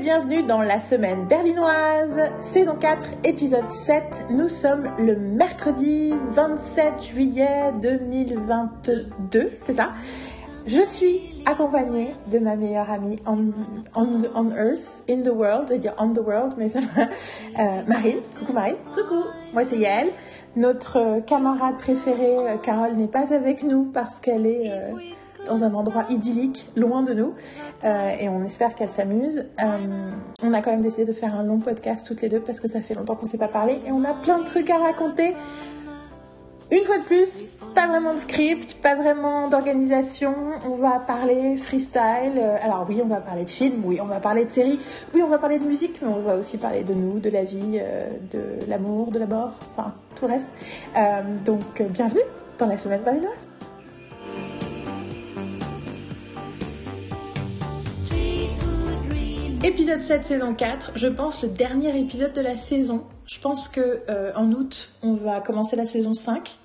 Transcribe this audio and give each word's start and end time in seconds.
bienvenue 0.00 0.42
dans 0.42 0.62
la 0.62 0.80
semaine 0.80 1.26
berlinoise, 1.26 2.32
saison 2.40 2.74
4, 2.74 3.06
épisode 3.24 3.70
7. 3.70 4.24
Nous 4.30 4.48
sommes 4.48 4.88
le 4.98 5.14
mercredi 5.14 6.14
27 6.30 7.02
juillet 7.02 7.70
2022, 7.82 9.50
c'est 9.52 9.74
ça? 9.74 9.90
Je 10.66 10.80
suis 10.80 11.42
accompagnée 11.44 12.14
de 12.32 12.38
ma 12.38 12.56
meilleure 12.56 12.90
amie 12.90 13.16
on, 13.26 13.52
on, 13.94 14.50
Earth, 14.52 15.02
in 15.10 15.20
the 15.20 15.28
world, 15.28 15.66
je 15.68 15.74
vais 15.74 15.78
dire 15.78 15.94
on 15.98 16.14
the 16.14 16.20
world, 16.20 16.54
mais 16.56 16.70
ça 16.70 16.80
euh, 17.58 17.62
Marine. 17.86 18.20
Coucou 18.38 18.52
Marine. 18.54 18.76
Coucou. 18.94 19.22
Moi 19.52 19.64
c'est 19.64 19.76
Yael. 19.76 20.08
Notre 20.56 21.20
camarade 21.26 21.74
préférée, 21.74 22.38
euh, 22.38 22.56
Carole, 22.56 22.94
n'est 22.94 23.06
pas 23.06 23.34
avec 23.34 23.62
nous 23.64 23.84
parce 23.84 24.18
qu'elle 24.18 24.46
est 24.46 24.70
euh, 24.70 24.92
dans 25.46 25.64
un 25.64 25.74
endroit 25.74 26.04
idyllique, 26.08 26.68
loin 26.76 27.02
de 27.02 27.14
nous, 27.14 27.34
euh, 27.84 28.10
et 28.18 28.28
on 28.28 28.42
espère 28.42 28.74
qu'elle 28.74 28.90
s'amuse. 28.90 29.46
on 30.42 30.52
a 30.52 30.60
quand 30.60 30.70
même 30.70 30.80
décidé 30.80 31.04
de 31.04 31.12
faire 31.12 31.34
un 31.34 31.42
long 31.42 31.58
podcast 31.58 32.06
toutes 32.06 32.22
les 32.22 32.28
deux 32.28 32.40
parce 32.40 32.60
que 32.60 32.68
ça 32.68 32.80
fait 32.80 32.94
longtemps 32.94 33.14
qu'on 33.14 33.26
ne 33.26 33.30
s'est 33.30 33.38
pas 33.38 33.48
parlé 33.48 33.80
et 33.86 33.92
on 33.92 34.04
a 34.04 34.14
plein 34.14 34.38
de 34.38 34.44
trucs 34.44 34.70
à 34.70 34.78
raconter. 34.78 35.34
Une 36.72 36.84
fois 36.84 36.98
de 36.98 37.02
plus, 37.02 37.44
pas 37.74 37.88
vraiment 37.88 38.12
de 38.12 38.18
script, 38.18 38.76
pas 38.80 38.94
vraiment 38.94 39.48
d'organisation. 39.48 40.34
On 40.70 40.76
va 40.76 41.00
parler 41.00 41.56
freestyle. 41.56 42.40
Alors 42.62 42.86
oui, 42.88 43.00
on 43.04 43.08
va 43.08 43.20
parler 43.20 43.42
de 43.42 43.48
films, 43.48 43.82
oui, 43.84 43.98
on 44.00 44.06
va 44.06 44.20
parler 44.20 44.44
de 44.44 44.50
séries, 44.50 44.78
oui, 45.14 45.22
on 45.22 45.28
va 45.28 45.38
parler 45.38 45.58
de 45.58 45.64
musique, 45.64 46.00
mais 46.00 46.08
on 46.08 46.20
va 46.20 46.36
aussi 46.36 46.58
parler 46.58 46.84
de 46.84 46.94
nous, 46.94 47.18
de 47.18 47.30
la 47.30 47.42
vie, 47.42 47.80
de 48.30 48.68
l'amour, 48.68 49.10
de 49.10 49.18
la 49.18 49.26
mort, 49.26 49.54
enfin 49.72 49.94
tout 50.20 50.26
le 50.26 50.32
reste. 50.32 50.52
Euh, 50.96 51.22
donc, 51.44 51.82
bienvenue 51.82 52.20
dans 52.58 52.66
la 52.66 52.78
semaine 52.78 53.02
valinoise. 53.02 53.49
Épisode 59.62 60.00
7, 60.00 60.24
saison 60.24 60.54
4, 60.54 60.92
je 60.94 61.06
pense 61.06 61.42
le 61.42 61.50
dernier 61.50 61.98
épisode 61.98 62.32
de 62.32 62.40
la 62.40 62.56
saison. 62.56 63.04
Je 63.26 63.38
pense 63.40 63.68
que 63.68 64.00
euh, 64.08 64.32
en 64.34 64.50
août, 64.52 64.92
on 65.02 65.12
va 65.12 65.42
commencer 65.42 65.76
la 65.76 65.84
saison 65.84 66.14
5. 66.14 66.56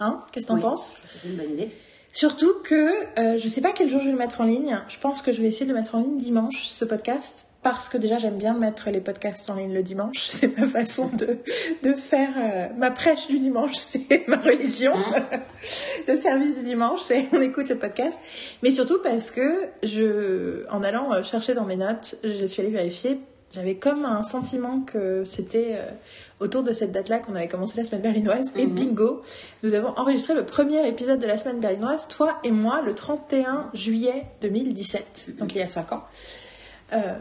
Hein 0.00 0.22
Qu'est-ce 0.30 0.46
que 0.46 0.52
t'en 0.52 0.60
penses? 0.60 0.94
C'est 1.02 1.28
une 1.28 1.36
bonne 1.36 1.52
idée. 1.52 1.70
Surtout 2.12 2.52
que 2.62 2.90
euh, 3.18 3.38
je 3.38 3.48
sais 3.48 3.62
pas 3.62 3.72
quel 3.72 3.88
jour 3.88 4.00
je 4.00 4.04
vais 4.04 4.12
le 4.12 4.18
mettre 4.18 4.42
en 4.42 4.44
ligne. 4.44 4.78
Je 4.88 4.98
pense 4.98 5.22
que 5.22 5.32
je 5.32 5.40
vais 5.40 5.48
essayer 5.48 5.64
de 5.64 5.72
le 5.72 5.78
mettre 5.78 5.94
en 5.94 6.00
ligne 6.00 6.18
dimanche, 6.18 6.66
ce 6.66 6.84
podcast 6.84 7.46
parce 7.62 7.88
que 7.88 7.96
déjà 7.96 8.18
j'aime 8.18 8.36
bien 8.36 8.54
mettre 8.54 8.90
les 8.90 9.00
podcasts 9.00 9.48
en 9.50 9.54
ligne 9.54 9.72
le 9.72 9.82
dimanche. 9.82 10.26
C'est 10.28 10.56
ma 10.58 10.66
façon 10.66 11.08
de, 11.08 11.38
de 11.82 11.92
faire 11.94 12.32
euh, 12.36 12.68
ma 12.76 12.90
prêche 12.90 13.28
du 13.28 13.38
dimanche, 13.38 13.74
c'est 13.76 14.26
ma 14.28 14.36
religion. 14.36 14.92
Hein 14.94 15.40
le 16.08 16.16
service 16.16 16.58
du 16.58 16.64
dimanche, 16.64 17.00
c'est 17.02 17.26
on 17.32 17.40
écoute 17.40 17.68
le 17.68 17.78
podcast. 17.78 18.20
Mais 18.62 18.70
surtout 18.70 18.98
parce 19.02 19.30
que 19.30 19.68
je, 19.82 20.68
en 20.70 20.82
allant 20.82 21.12
euh, 21.12 21.22
chercher 21.22 21.54
dans 21.54 21.64
mes 21.64 21.76
notes, 21.76 22.16
je 22.24 22.44
suis 22.46 22.62
allée 22.62 22.70
vérifier. 22.70 23.20
J'avais 23.54 23.74
comme 23.74 24.06
un 24.06 24.22
sentiment 24.22 24.80
que 24.80 25.24
c'était 25.24 25.74
euh, 25.74 25.90
autour 26.40 26.62
de 26.62 26.72
cette 26.72 26.90
date-là 26.90 27.18
qu'on 27.18 27.34
avait 27.34 27.48
commencé 27.48 27.76
la 27.76 27.84
semaine 27.84 28.00
berlinoise. 28.00 28.52
Et 28.56 28.66
mhm. 28.66 28.74
bingo, 28.74 29.22
nous 29.62 29.74
avons 29.74 29.90
enregistré 29.98 30.34
le 30.34 30.46
premier 30.46 30.88
épisode 30.88 31.20
de 31.20 31.26
la 31.26 31.36
semaine 31.36 31.60
berlinoise, 31.60 32.08
toi 32.08 32.38
et 32.44 32.50
moi, 32.50 32.80
le 32.80 32.94
31 32.94 33.70
juillet 33.74 34.24
2017. 34.40 35.36
Donc 35.38 35.54
il 35.54 35.58
y 35.58 35.62
a 35.62 35.68
5 35.68 35.92
ans. 35.92 36.02
Euh, 36.92 37.14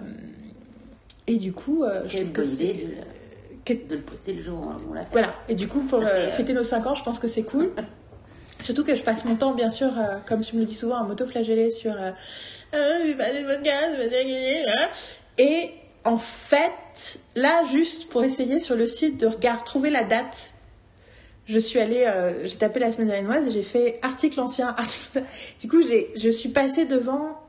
et 1.27 1.37
du 1.37 1.53
coup, 1.53 1.83
euh, 1.83 2.01
je 2.07 2.17
trouve 2.17 2.31
que 2.31 2.43
c'est. 2.43 2.73
De, 2.73 3.73
de, 3.73 3.95
le 3.95 4.01
poster 4.01 4.33
le 4.33 4.41
jour 4.41 4.57
où 4.57 4.91
on 4.91 4.93
l'a 4.93 5.03
fait. 5.03 5.11
Voilà, 5.11 5.33
et 5.47 5.55
du 5.55 5.67
coup, 5.67 5.81
pour 5.81 6.01
euh, 6.03 6.31
fêter 6.31 6.53
nos 6.53 6.63
5 6.63 6.87
ans, 6.87 6.95
je 6.95 7.03
pense 7.03 7.19
que 7.19 7.27
c'est 7.27 7.43
cool. 7.43 7.71
Surtout 8.61 8.83
que 8.83 8.95
je 8.95 9.01
passe 9.01 9.25
mon 9.25 9.35
temps, 9.35 9.53
bien 9.53 9.71
sûr, 9.71 9.91
comme 10.27 10.41
tu 10.41 10.55
me 10.55 10.61
le 10.61 10.67
dis 10.67 10.75
souvent, 10.75 10.97
à 10.97 11.03
m'auto-flageller 11.03 11.71
sur 11.71 11.93
euh, 11.93 12.11
j'ai 13.05 13.15
pas 13.15 13.31
des 13.31 13.43
podcasts, 13.43 13.97
pas 13.97 15.41
Et 15.41 15.71
en 16.03 16.19
fait, 16.19 17.19
là, 17.35 17.63
juste 17.71 18.09
pour 18.09 18.23
essayer 18.23 18.59
sur 18.59 18.75
le 18.75 18.87
site 18.87 19.19
de 19.19 19.25
regard, 19.25 19.63
trouver 19.63 19.89
la 19.89 20.03
date, 20.03 20.51
je 21.47 21.57
suis 21.57 21.79
allée, 21.79 22.07
j'ai 22.43 22.57
tapé 22.57 22.79
la 22.79 22.91
semaine 22.91 23.07
dernière 23.07 23.47
et 23.47 23.49
j'ai 23.49 23.63
fait 23.63 23.97
article 24.03 24.39
ancien, 24.39 24.67
article 24.77 25.23
Du 25.59 25.67
coup, 25.67 25.81
je 25.81 26.29
suis 26.29 26.49
passée 26.49 26.85
devant 26.85 27.39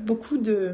beaucoup 0.00 0.36
de 0.36 0.72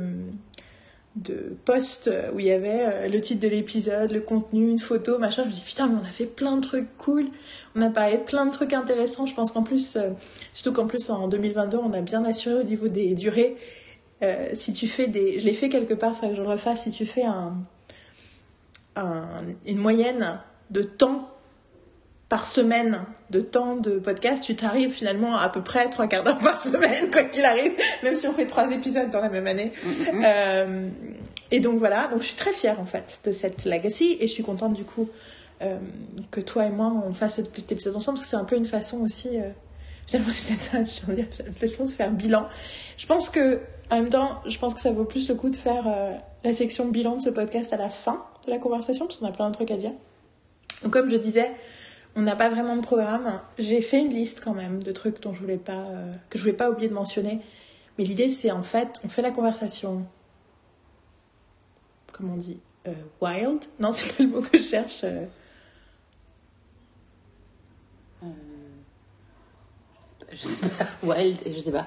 de 1.17 1.57
posts 1.65 2.11
où 2.35 2.39
il 2.39 2.47
y 2.47 2.53
avait 2.53 2.85
euh, 2.85 3.09
le 3.09 3.21
titre 3.21 3.41
de 3.41 3.49
l'épisode, 3.49 4.13
le 4.13 4.21
contenu, 4.21 4.71
une 4.71 4.79
photo, 4.79 5.19
machin. 5.19 5.43
Je 5.43 5.49
me 5.49 5.53
dis 5.53 5.63
putain, 5.67 5.89
mais 5.89 5.99
on 6.01 6.05
a 6.05 6.13
fait 6.13 6.27
plein 6.27 6.57
de 6.57 6.63
trucs 6.63 6.97
cool. 6.99 7.27
On 7.75 7.83
a 7.83 7.91
parlé 7.91 8.19
de 8.19 8.23
plein 8.23 8.47
de 8.47 8.53
trucs 8.53 8.73
intéressants. 8.73 9.27
Je 9.27 9.35
pense 9.35 9.51
qu'en 9.51 9.63
plus, 9.63 9.97
euh, 9.97 10.11
surtout 10.55 10.73
qu'en 10.73 10.87
plus 10.87 11.11
en 11.11 11.29
2022, 11.29 11.79
on 11.79 11.93
a 11.93 12.01
bien 12.01 12.25
assuré 12.25 12.61
au 12.61 12.65
niveau 12.65 12.89
des 12.89 13.15
durées. 13.15 13.57
Euh, 14.23 14.51
si 14.55 14.73
tu 14.73 14.87
fais 14.87 15.09
des, 15.09 15.41
je 15.41 15.47
l'ai 15.47 15.55
fait 15.55 15.69
quelque 15.69 15.95
part, 15.95 16.15
il 16.23 16.29
que 16.31 16.35
je 16.35 16.43
le 16.43 16.49
refasse. 16.49 16.85
Si 16.85 16.91
tu 16.91 17.07
fais 17.07 17.25
un, 17.25 17.55
une 19.67 19.79
moyenne 19.79 20.39
de 20.71 20.83
temps 20.83 21.30
par 22.31 22.47
semaine 22.47 23.01
de 23.31 23.41
temps 23.41 23.75
de 23.75 23.99
podcast, 23.99 24.45
tu 24.45 24.55
t'arrives 24.55 24.91
finalement 24.91 25.37
à, 25.37 25.49
peu 25.49 25.63
près 25.63 25.91
trois 25.91 26.07
quarts 26.07 26.23
d'heure 26.23 26.39
par 26.43 26.57
semaine, 26.57 27.11
quoi 27.11 27.25
qu'il 27.25 27.45
arrive, 27.45 27.73
même 28.05 28.17
si 28.17 28.27
on 28.29 28.33
fait 28.33 28.47
trois 28.47 28.71
épisodes 28.71 29.11
dans 29.11 29.21
la 29.21 29.29
même 29.29 29.49
année. 29.49 29.73
Mm-hmm. 29.85 30.23
Euh, 30.25 30.89
et 31.51 31.59
donc 31.59 31.81
voilà, 31.81 32.07
donc 32.07 32.23
je 32.23 32.29
suis 32.29 32.37
très 32.37 32.53
fière 32.53 32.81
en 32.81 32.87
fait 32.87 33.19
de 33.25 33.33
cette 33.33 33.65
legacy 33.65 34.17
et 34.21 34.29
je 34.29 34.33
suis 34.33 34.45
contente 34.45 34.75
du 34.75 34.85
coup 34.85 35.09
euh, 35.61 35.77
que 36.31 36.41
toi 36.41 36.67
et 36.67 36.71
moi 36.71 36.93
on 37.05 37.13
fasse 37.13 37.35
cet 37.35 37.73
épisode 37.73 37.97
ensemble 37.97 38.17
parce 38.17 38.27
que 38.27 38.31
c'est 38.31 38.41
un 38.41 38.45
peu 38.45 38.57
une 38.57 38.65
façon 38.65 38.99
aussi, 39.01 39.31
euh, 39.37 39.51
finalement 40.07 40.31
c'est 40.31 40.47
peut-être 40.47 40.61
ça, 40.61 40.79
je 40.85 41.07
veux 41.09 41.17
dire, 41.17 41.27
de 41.61 41.67
se 41.67 41.97
faire 41.97 42.13
bilan. 42.13 42.47
Je 42.97 43.07
pense 43.07 43.29
que 43.29 43.59
en 43.91 43.97
même 43.97 44.09
temps, 44.09 44.41
je 44.47 44.57
pense 44.57 44.73
que 44.73 44.81
ça 44.81 44.93
vaut 44.93 45.05
plus 45.05 45.29
le 45.29 45.35
coup 45.35 45.51
de 45.51 45.57
faire 45.57 45.85
la 46.45 46.53
section 46.53 46.87
bilan 46.87 47.17
de 47.17 47.23
ce 47.23 47.31
podcast 47.31 47.73
à 47.73 47.77
la 47.77 47.91
fin 47.91 48.25
de 48.47 48.53
la 48.53 48.59
conversation 48.59 49.07
parce 49.07 49.19
qu'on 49.19 49.27
a 49.27 49.33
plein 49.33 49.51
de 49.51 49.55
trucs 49.55 49.73
à 49.73 49.77
dire. 49.77 49.91
Donc 50.85 50.93
comme 50.93 51.11
je 51.11 51.17
disais, 51.17 51.51
on 52.17 52.23
n'a 52.23 52.37
pas 52.37 52.49
vraiment 52.49 52.77
de 52.77 52.83
programme. 52.83 53.41
J'ai 53.59 53.83
fait 53.83 54.01
une 54.01 54.11
liste 54.11 54.41
quand 54.43 54.55
même 54.55 54.83
de 54.83 54.93
trucs 54.93 55.21
dont 55.21 55.33
je 55.33 55.41
voulais 55.41 55.57
pas, 55.57 55.73
euh, 55.73 56.13
que 56.29 56.39
je 56.39 56.43
voulais 56.43 56.57
pas 56.57 56.71
oublier 56.71 56.89
de 56.89 56.95
mentionner. 56.95 57.41
Mais 57.99 58.05
l'idée, 58.05 58.29
c'est 58.29 58.51
en 58.51 58.63
fait, 58.63 59.01
on 59.05 59.09
fait 59.09 59.23
la 59.23 59.31
conversation. 59.31 60.07
Comment 62.13 62.35
on 62.35 62.37
dit? 62.37 62.59
Euh, 62.89 62.93
Wild? 63.21 63.65
Non, 63.79 63.93
c'est 63.95 64.13
pas 64.13 64.23
le 64.23 64.29
mot 64.29 64.43
que 64.43 64.59
je 64.59 64.63
cherche. 64.63 65.01
Euh. 65.05 65.27
je 70.33 70.37
sais 70.37 70.69
pas. 70.69 70.89
Wild, 71.03 71.39
je 71.47 71.59
sais 71.59 71.73
pas. 71.73 71.87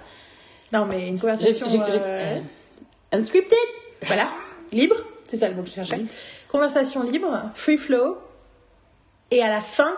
Non, 0.72 0.86
mais 0.86 1.08
une 1.08 1.20
conversation. 1.20 1.68
unscripted? 3.12 3.58
Voilà. 4.04 4.30
Libre. 4.72 4.96
C'est 5.28 5.38
ça 5.38 5.50
le 5.50 5.56
mot 5.56 5.64
que 5.64 5.70
je 5.70 5.74
cherchais. 5.74 6.06
Conversation 6.48 7.04
libre, 7.04 7.50
free 7.56 7.78
flow. 7.78 8.18
Et 9.32 9.42
à 9.42 9.50
la 9.50 9.62
fin, 9.62 9.98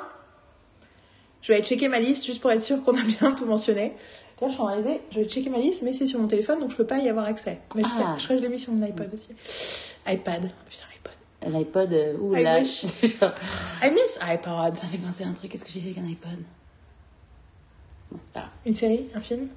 je 1.45 1.51
vais 1.51 1.59
aller 1.59 1.63
checker 1.63 1.89
ma 1.89 1.99
liste 1.99 2.25
juste 2.25 2.41
pour 2.41 2.51
être 2.51 2.61
sûr 2.63 2.81
qu'on 2.81 2.97
a 2.97 3.03
bien 3.03 3.31
tout 3.33 3.45
mentionné. 3.45 3.93
Là, 4.41 4.47
je 4.47 4.53
suis 4.53 4.61
en 4.61 4.65
réalisé, 4.65 4.99
je 5.11 5.19
vais 5.19 5.25
checker 5.27 5.51
ma 5.51 5.59
liste, 5.59 5.83
mais 5.83 5.93
c'est 5.93 6.07
sur 6.07 6.19
mon 6.19 6.27
téléphone, 6.27 6.59
donc 6.59 6.71
je 6.71 6.75
peux 6.75 6.87
pas 6.87 6.97
y 6.97 7.07
avoir 7.07 7.27
accès. 7.27 7.59
Mais 7.75 7.83
je, 7.83 7.89
ah. 7.99 8.15
je, 8.17 8.27
je 8.29 8.33
l'ai 8.33 8.49
mis 8.49 8.57
sur 8.57 8.73
mon 8.73 8.83
iPod 8.83 9.13
aussi. 9.13 9.29
iPad. 10.07 10.49
Putain, 10.67 10.85
iPod. 10.95 11.53
L'iPod, 11.53 11.93
euh, 11.93 12.17
ouh 12.17 12.33
là. 12.33 12.61
I 12.61 13.91
miss 13.91 14.19
iPod. 14.21 14.73
Ça 14.73 14.87
fait 14.87 14.97
penser 14.97 15.23
à 15.23 15.27
un 15.27 15.33
truc, 15.33 15.51
qu'est-ce 15.51 15.63
que 15.63 15.71
j'ai 15.71 15.81
fait 15.81 15.89
avec 15.89 15.99
un 15.99 16.07
iPod? 16.07 16.39
Une 18.65 18.73
série 18.73 19.05
Un 19.13 19.21
film? 19.21 19.47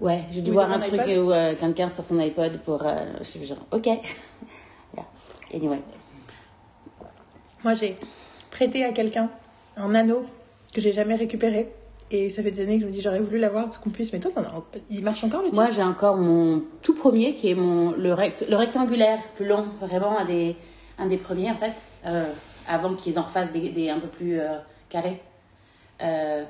Ouais, 0.00 0.24
j'ai 0.32 0.42
dû 0.42 0.50
voir 0.50 0.68
un 0.72 0.80
truc 0.80 1.00
où 1.00 1.30
euh, 1.30 1.54
quelqu'un 1.54 1.88
sur 1.88 2.04
son 2.04 2.18
iPod 2.18 2.58
pour. 2.64 2.84
Euh, 2.84 3.04
je 3.20 3.24
suis 3.24 3.46
genre, 3.46 3.64
ok. 3.70 3.86
yeah. 3.86 5.06
Anyway. 5.54 5.80
Moi, 7.62 7.74
j'ai 7.74 7.96
prêté 8.50 8.84
à 8.84 8.90
quelqu'un 8.90 9.30
un 9.76 9.94
anneau 9.94 10.26
que 10.76 10.82
j'ai 10.82 10.92
jamais 10.92 11.14
récupéré. 11.14 11.68
Et 12.10 12.28
ça 12.28 12.42
fait 12.42 12.50
des 12.50 12.60
années 12.60 12.76
que 12.76 12.82
je 12.82 12.86
me 12.86 12.92
dis 12.92 13.00
j'aurais 13.00 13.18
voulu 13.18 13.38
l'avoir 13.38 13.80
qu'on 13.80 13.90
puisse. 13.90 14.12
Mais 14.12 14.20
toi, 14.20 14.30
il 14.90 15.02
marche 15.02 15.24
encore 15.24 15.42
le 15.42 15.50
tien 15.50 15.62
Moi, 15.62 15.72
j'ai 15.74 15.82
encore 15.82 16.16
mon 16.16 16.62
tout 16.82 16.94
premier 16.94 17.34
qui 17.34 17.50
est 17.50 17.54
mon 17.54 17.92
le, 17.92 18.14
le 18.48 18.56
rectangulaire 18.56 19.18
plus 19.34 19.46
long, 19.46 19.64
vraiment 19.80 20.18
un 20.18 20.24
des 20.24 20.54
un 20.98 21.06
des 21.06 21.16
premiers 21.16 21.50
en 21.50 21.56
fait, 21.56 21.74
euh, 22.06 22.24
avant 22.68 22.94
qu'ils 22.94 23.18
en 23.18 23.22
refassent 23.22 23.52
des, 23.52 23.70
des, 23.70 23.90
un 23.90 23.98
peu 23.98 24.06
plus 24.06 24.38
euh, 24.38 24.56
carrés. 24.88 25.20
Euh, 26.02 26.44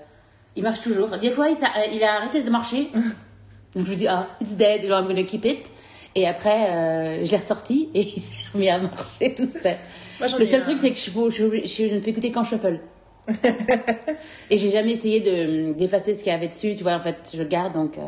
il 0.56 0.62
marche 0.62 0.80
toujours. 0.80 1.08
Des 1.18 1.30
fois, 1.30 1.48
il, 1.48 1.56
il 1.92 2.02
a 2.02 2.16
arrêté 2.16 2.42
de 2.42 2.50
marcher. 2.50 2.90
Donc 3.74 3.86
je 3.86 3.90
me 3.92 3.96
dis 3.96 4.08
ah, 4.08 4.26
it's 4.40 4.56
dead, 4.56 4.84
I'm 4.84 5.06
gonna 5.06 5.22
keep 5.22 5.44
it. 5.44 5.66
Et 6.14 6.26
après, 6.26 7.24
je 7.24 7.30
l'ai 7.30 7.36
ressorti 7.36 7.90
et 7.94 8.00
il 8.16 8.20
s'est 8.20 8.44
remis 8.52 8.68
à 8.68 8.78
marcher 8.78 9.34
tout 9.34 9.46
seul. 9.46 9.76
le 10.20 10.44
seul 10.46 10.62
truc, 10.62 10.78
c'est 10.78 10.90
que 10.90 10.98
je, 10.98 11.10
je, 11.30 11.66
je, 11.66 11.94
ne 11.94 12.00
peux 12.00 12.08
écouter 12.08 12.32
qu'en 12.32 12.44
shuffle. 12.44 12.80
et 14.50 14.56
j'ai 14.56 14.70
jamais 14.70 14.92
essayé 14.92 15.20
de 15.20 15.72
d'effacer 15.72 16.14
ce 16.14 16.22
qu'il 16.22 16.32
y 16.32 16.34
avait 16.34 16.48
dessus, 16.48 16.76
tu 16.76 16.82
vois, 16.82 16.94
en 16.94 17.00
fait, 17.00 17.32
je 17.34 17.42
garde 17.42 17.72
donc. 17.74 17.98
Euh. 17.98 18.06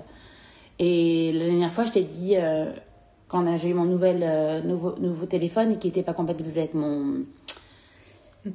et 0.78 1.32
la 1.32 1.46
dernière 1.46 1.72
fois, 1.72 1.86
je 1.86 1.92
t'ai 1.92 2.04
dit, 2.04 2.36
euh, 2.36 2.72
quand 3.26 3.56
j'ai 3.56 3.68
eu 3.68 3.74
mon 3.74 3.84
nouvel, 3.84 4.20
euh, 4.22 4.62
nouveau, 4.62 4.94
nouveau 4.98 5.26
téléphone 5.26 5.72
et 5.72 5.78
qui 5.78 5.88
n'était 5.88 6.02
pas 6.02 6.14
compatible 6.14 6.50
avec 6.56 6.74
mon, 6.74 7.24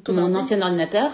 mon 0.08 0.34
ancien 0.34 0.62
ordinateur, 0.62 1.12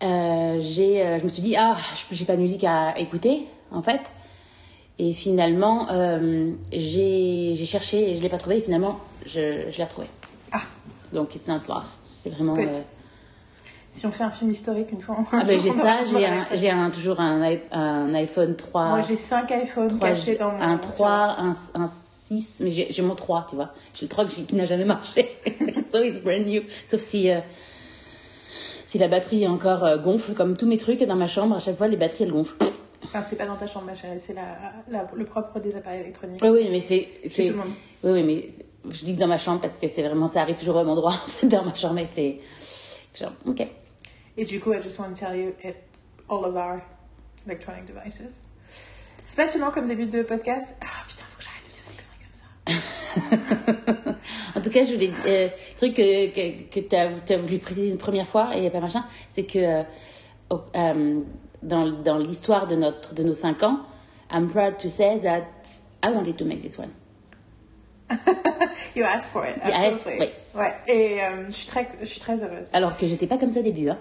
j'ai, 0.00 1.18
je 1.18 1.24
me 1.24 1.28
suis 1.28 1.42
dit, 1.42 1.56
ah, 1.56 1.76
j'ai 2.10 2.24
pas 2.24 2.36
de 2.36 2.42
musique 2.42 2.64
à 2.64 2.98
écouter, 2.98 3.46
en 3.70 3.82
fait. 3.82 4.00
Et 4.98 5.14
finalement, 5.14 5.88
j'ai 6.70 7.54
j'ai 7.54 7.66
cherché 7.66 8.10
et 8.10 8.14
je 8.14 8.22
l'ai 8.22 8.28
pas 8.28 8.38
trouvé. 8.38 8.58
Et 8.58 8.60
finalement, 8.60 8.98
je, 9.24 9.70
je 9.70 9.78
l'ai 9.78 9.84
retrouvé. 9.84 10.08
Ah, 10.52 10.60
Donc, 11.12 11.34
it's 11.34 11.48
not 11.48 11.60
lost. 11.68 12.00
C'est 12.04 12.30
vraiment. 12.30 12.54
Good. 12.54 12.68
Si 13.92 14.06
on 14.06 14.10
fait 14.10 14.24
un 14.24 14.30
film 14.30 14.50
historique 14.50 14.90
une 14.90 15.00
fois. 15.00 15.16
Ah 15.32 15.42
ben 15.46 15.60
j'ai 15.60 15.70
ça, 15.70 15.98
j'ai 16.04 16.26
un, 16.26 16.46
j'ai 16.54 16.70
un, 16.70 16.90
toujours 16.90 17.20
un, 17.20 17.40
un 17.70 18.14
iPhone 18.14 18.56
3. 18.56 18.88
Moi, 18.88 19.00
j'ai 19.02 19.16
5 19.16 19.50
iPhones 19.50 19.88
3, 19.98 20.08
cachés 20.08 20.34
dans 20.36 20.50
mon. 20.52 20.60
un 20.62 20.78
3, 20.78 21.08
un, 21.38 21.56
un 21.74 21.90
6, 22.24 22.56
mais 22.60 22.70
j'ai 22.70 23.02
mon 23.02 23.14
3, 23.14 23.46
tu 23.50 23.56
vois. 23.56 23.70
J'ai 23.94 24.06
le 24.06 24.08
3 24.08 24.24
que 24.24 24.30
qui 24.30 24.54
n'a 24.56 24.66
jamais 24.66 24.84
marché. 24.86 25.28
so 25.92 26.02
it's 26.02 26.20
brand 26.20 26.44
new. 26.46 26.62
Sauf 26.88 27.00
si, 27.02 27.30
euh, 27.30 27.38
si 28.86 28.98
la 28.98 29.08
batterie 29.08 29.46
encore 29.46 29.84
euh, 29.84 29.98
gonfle, 29.98 30.32
comme 30.34 30.56
tous 30.56 30.66
mes 30.66 30.78
trucs 30.78 31.02
dans 31.04 31.16
ma 31.16 31.28
chambre, 31.28 31.56
à 31.56 31.60
chaque 31.60 31.76
fois 31.76 31.88
les 31.88 31.96
batteries 31.96 32.24
elles 32.24 32.32
gonflent. 32.32 32.56
Enfin, 33.04 33.22
c'est 33.22 33.36
pas 33.36 33.46
dans 33.46 33.56
ta 33.56 33.66
chambre, 33.66 33.86
ma 33.86 33.94
chérie, 33.94 34.18
c'est 34.20 34.32
la, 34.32 34.42
la- 34.88 35.06
le 35.14 35.24
propre 35.24 35.60
des 35.60 35.76
appareils 35.76 36.00
électroniques. 36.00 36.40
Oui, 36.42 36.48
oui, 36.50 36.68
mais 36.70 36.80
c'est. 36.80 37.08
C'est- 37.30 37.48
tout 37.48 37.52
le 37.52 37.56
monde. 37.58 37.72
Oui, 38.04 38.10
oui, 38.12 38.22
mais 38.22 38.48
je 38.90 39.04
dis 39.04 39.14
que 39.14 39.20
dans 39.20 39.26
ma 39.28 39.38
chambre 39.38 39.60
parce 39.60 39.76
que 39.76 39.86
c'est 39.88 40.02
vraiment, 40.02 40.28
ça 40.28 40.40
arrive 40.40 40.56
toujours 40.58 40.76
au 40.76 40.78
même 40.78 40.88
endroit, 40.88 41.20
en 41.24 41.28
fait, 41.28 41.46
dans 41.46 41.64
ma 41.64 41.74
chambre, 41.74 41.94
mais 41.94 42.06
c'est. 42.12 42.38
Genre, 43.20 43.32
ok. 43.46 43.66
Et 44.36 44.44
du 44.44 44.60
coup, 44.60 44.72
I 44.72 44.80
just 44.82 44.98
want 44.98 45.10
to 45.10 45.14
tell 45.14 45.36
you 45.36 45.54
it, 45.62 45.76
all 46.28 46.44
of 46.44 46.56
our 46.56 46.82
electronic 47.46 47.84
devices. 47.86 48.40
C'est 49.24 49.36
passionnant 49.36 49.70
comme 49.70 49.86
début 49.86 50.06
de 50.06 50.22
podcast. 50.22 50.76
Ah 50.80 50.86
putain, 51.06 51.24
faut 51.30 51.38
que 51.38 51.44
j'arrête 51.44 51.64
de 51.64 51.70
dire 51.70 51.82
des 51.88 51.96
conneries 51.96 52.24
comme 52.24 54.04
ça. 54.04 54.18
En 54.54 54.60
tout 54.60 54.70
cas, 54.70 54.84
je 54.84 54.92
voulais 54.92 55.10
euh, 55.26 55.48
truc 55.76 55.94
que, 55.94 56.28
que, 56.28 56.68
que 56.68 56.80
tu 56.80 56.94
as, 57.32 57.38
voulu 57.38 57.58
préciser 57.58 57.88
une 57.88 57.98
première 57.98 58.28
fois 58.28 58.56
et 58.56 58.70
pas 58.70 58.80
machin, 58.80 59.04
c'est 59.34 59.44
que 59.44 59.58
euh, 59.58 59.82
euh, 60.76 61.20
dans, 61.62 61.90
dans 62.02 62.18
l'histoire 62.18 62.66
de, 62.66 62.76
notre, 62.76 63.14
de 63.14 63.22
nos 63.22 63.34
5 63.34 63.62
ans, 63.62 63.80
I'm 64.30 64.48
proud 64.48 64.78
to 64.78 64.88
say 64.88 65.18
that 65.20 65.44
I 66.04 66.12
wanted 66.12 66.36
to 66.36 66.44
make 66.44 66.60
this 66.60 66.78
one. 66.78 66.90
You 68.94 69.04
asked 69.04 69.30
for 69.32 69.46
it. 69.46 69.56
You 69.64 69.72
asked, 69.72 70.06
absolutely. 70.06 70.32
oui. 70.54 70.60
Ouais. 70.60 70.74
Et 70.86 71.22
euh, 71.22 71.46
je 71.48 71.52
suis 71.52 71.66
très, 71.66 71.88
je 72.00 72.06
suis 72.06 72.20
très 72.20 72.42
heureuse. 72.42 72.68
Alors 72.72 72.96
que 72.96 73.06
j'étais 73.06 73.26
pas 73.26 73.38
comme 73.38 73.50
ça 73.50 73.60
au 73.60 73.62
début. 73.62 73.88
Hein. 73.88 73.98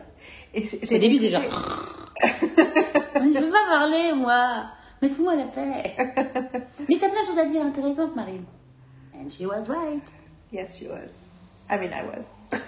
Et 0.54 0.66
c'est- 0.66 0.84
Au 0.84 0.86
j'ai 0.86 1.00
début, 1.00 1.20
déjà. 1.20 1.40
je 2.24 3.40
veux 3.40 3.52
pas 3.52 3.66
parler, 3.70 4.14
moi. 4.14 4.66
Mais 5.02 5.10
fous-moi 5.10 5.36
la 5.36 5.46
paix. 5.46 5.96
Mais 6.90 6.98
t'as 7.00 7.10
plein 7.10 7.22
de 7.22 7.26
choses 7.28 7.40
à 7.40 7.46
dire 7.46 7.62
intéressantes, 7.64 8.16
Marine. 8.16 8.44
And 9.16 9.28
she 9.30 9.42
was 9.46 9.68
right. 9.68 10.04
Yes, 10.52 10.78
she 10.78 10.84
was. 10.88 11.20
I 11.70 11.78
mean, 11.80 11.92
I 11.92 12.04
was. 12.06 12.34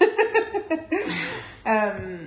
Euh, 1.65 2.17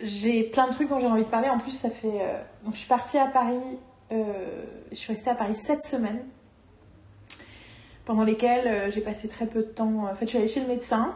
j'ai 0.00 0.44
plein 0.44 0.68
de 0.68 0.72
trucs 0.72 0.88
dont 0.88 0.98
j'ai 0.98 1.06
envie 1.06 1.24
de 1.24 1.28
parler. 1.28 1.48
En 1.50 1.58
plus, 1.58 1.72
ça 1.72 1.90
fait. 1.90 2.08
euh, 2.08 2.40
donc, 2.64 2.72
je 2.74 2.78
suis 2.78 2.88
partie 2.88 3.18
à 3.18 3.26
Paris. 3.26 3.58
euh, 4.12 4.24
je 4.90 4.96
suis 4.96 5.12
restée 5.12 5.28
à 5.30 5.34
Paris 5.34 5.56
sept 5.56 5.82
semaines. 5.84 6.24
Pendant 8.06 8.24
lesquelles 8.24 8.66
euh, 8.66 8.90
j'ai 8.90 9.02
passé 9.02 9.28
très 9.28 9.46
peu 9.46 9.58
de 9.60 9.68
temps. 9.68 10.06
En 10.10 10.14
fait, 10.14 10.24
je 10.24 10.30
suis 10.30 10.38
allée 10.38 10.48
chez 10.48 10.60
le 10.60 10.66
médecin. 10.68 11.14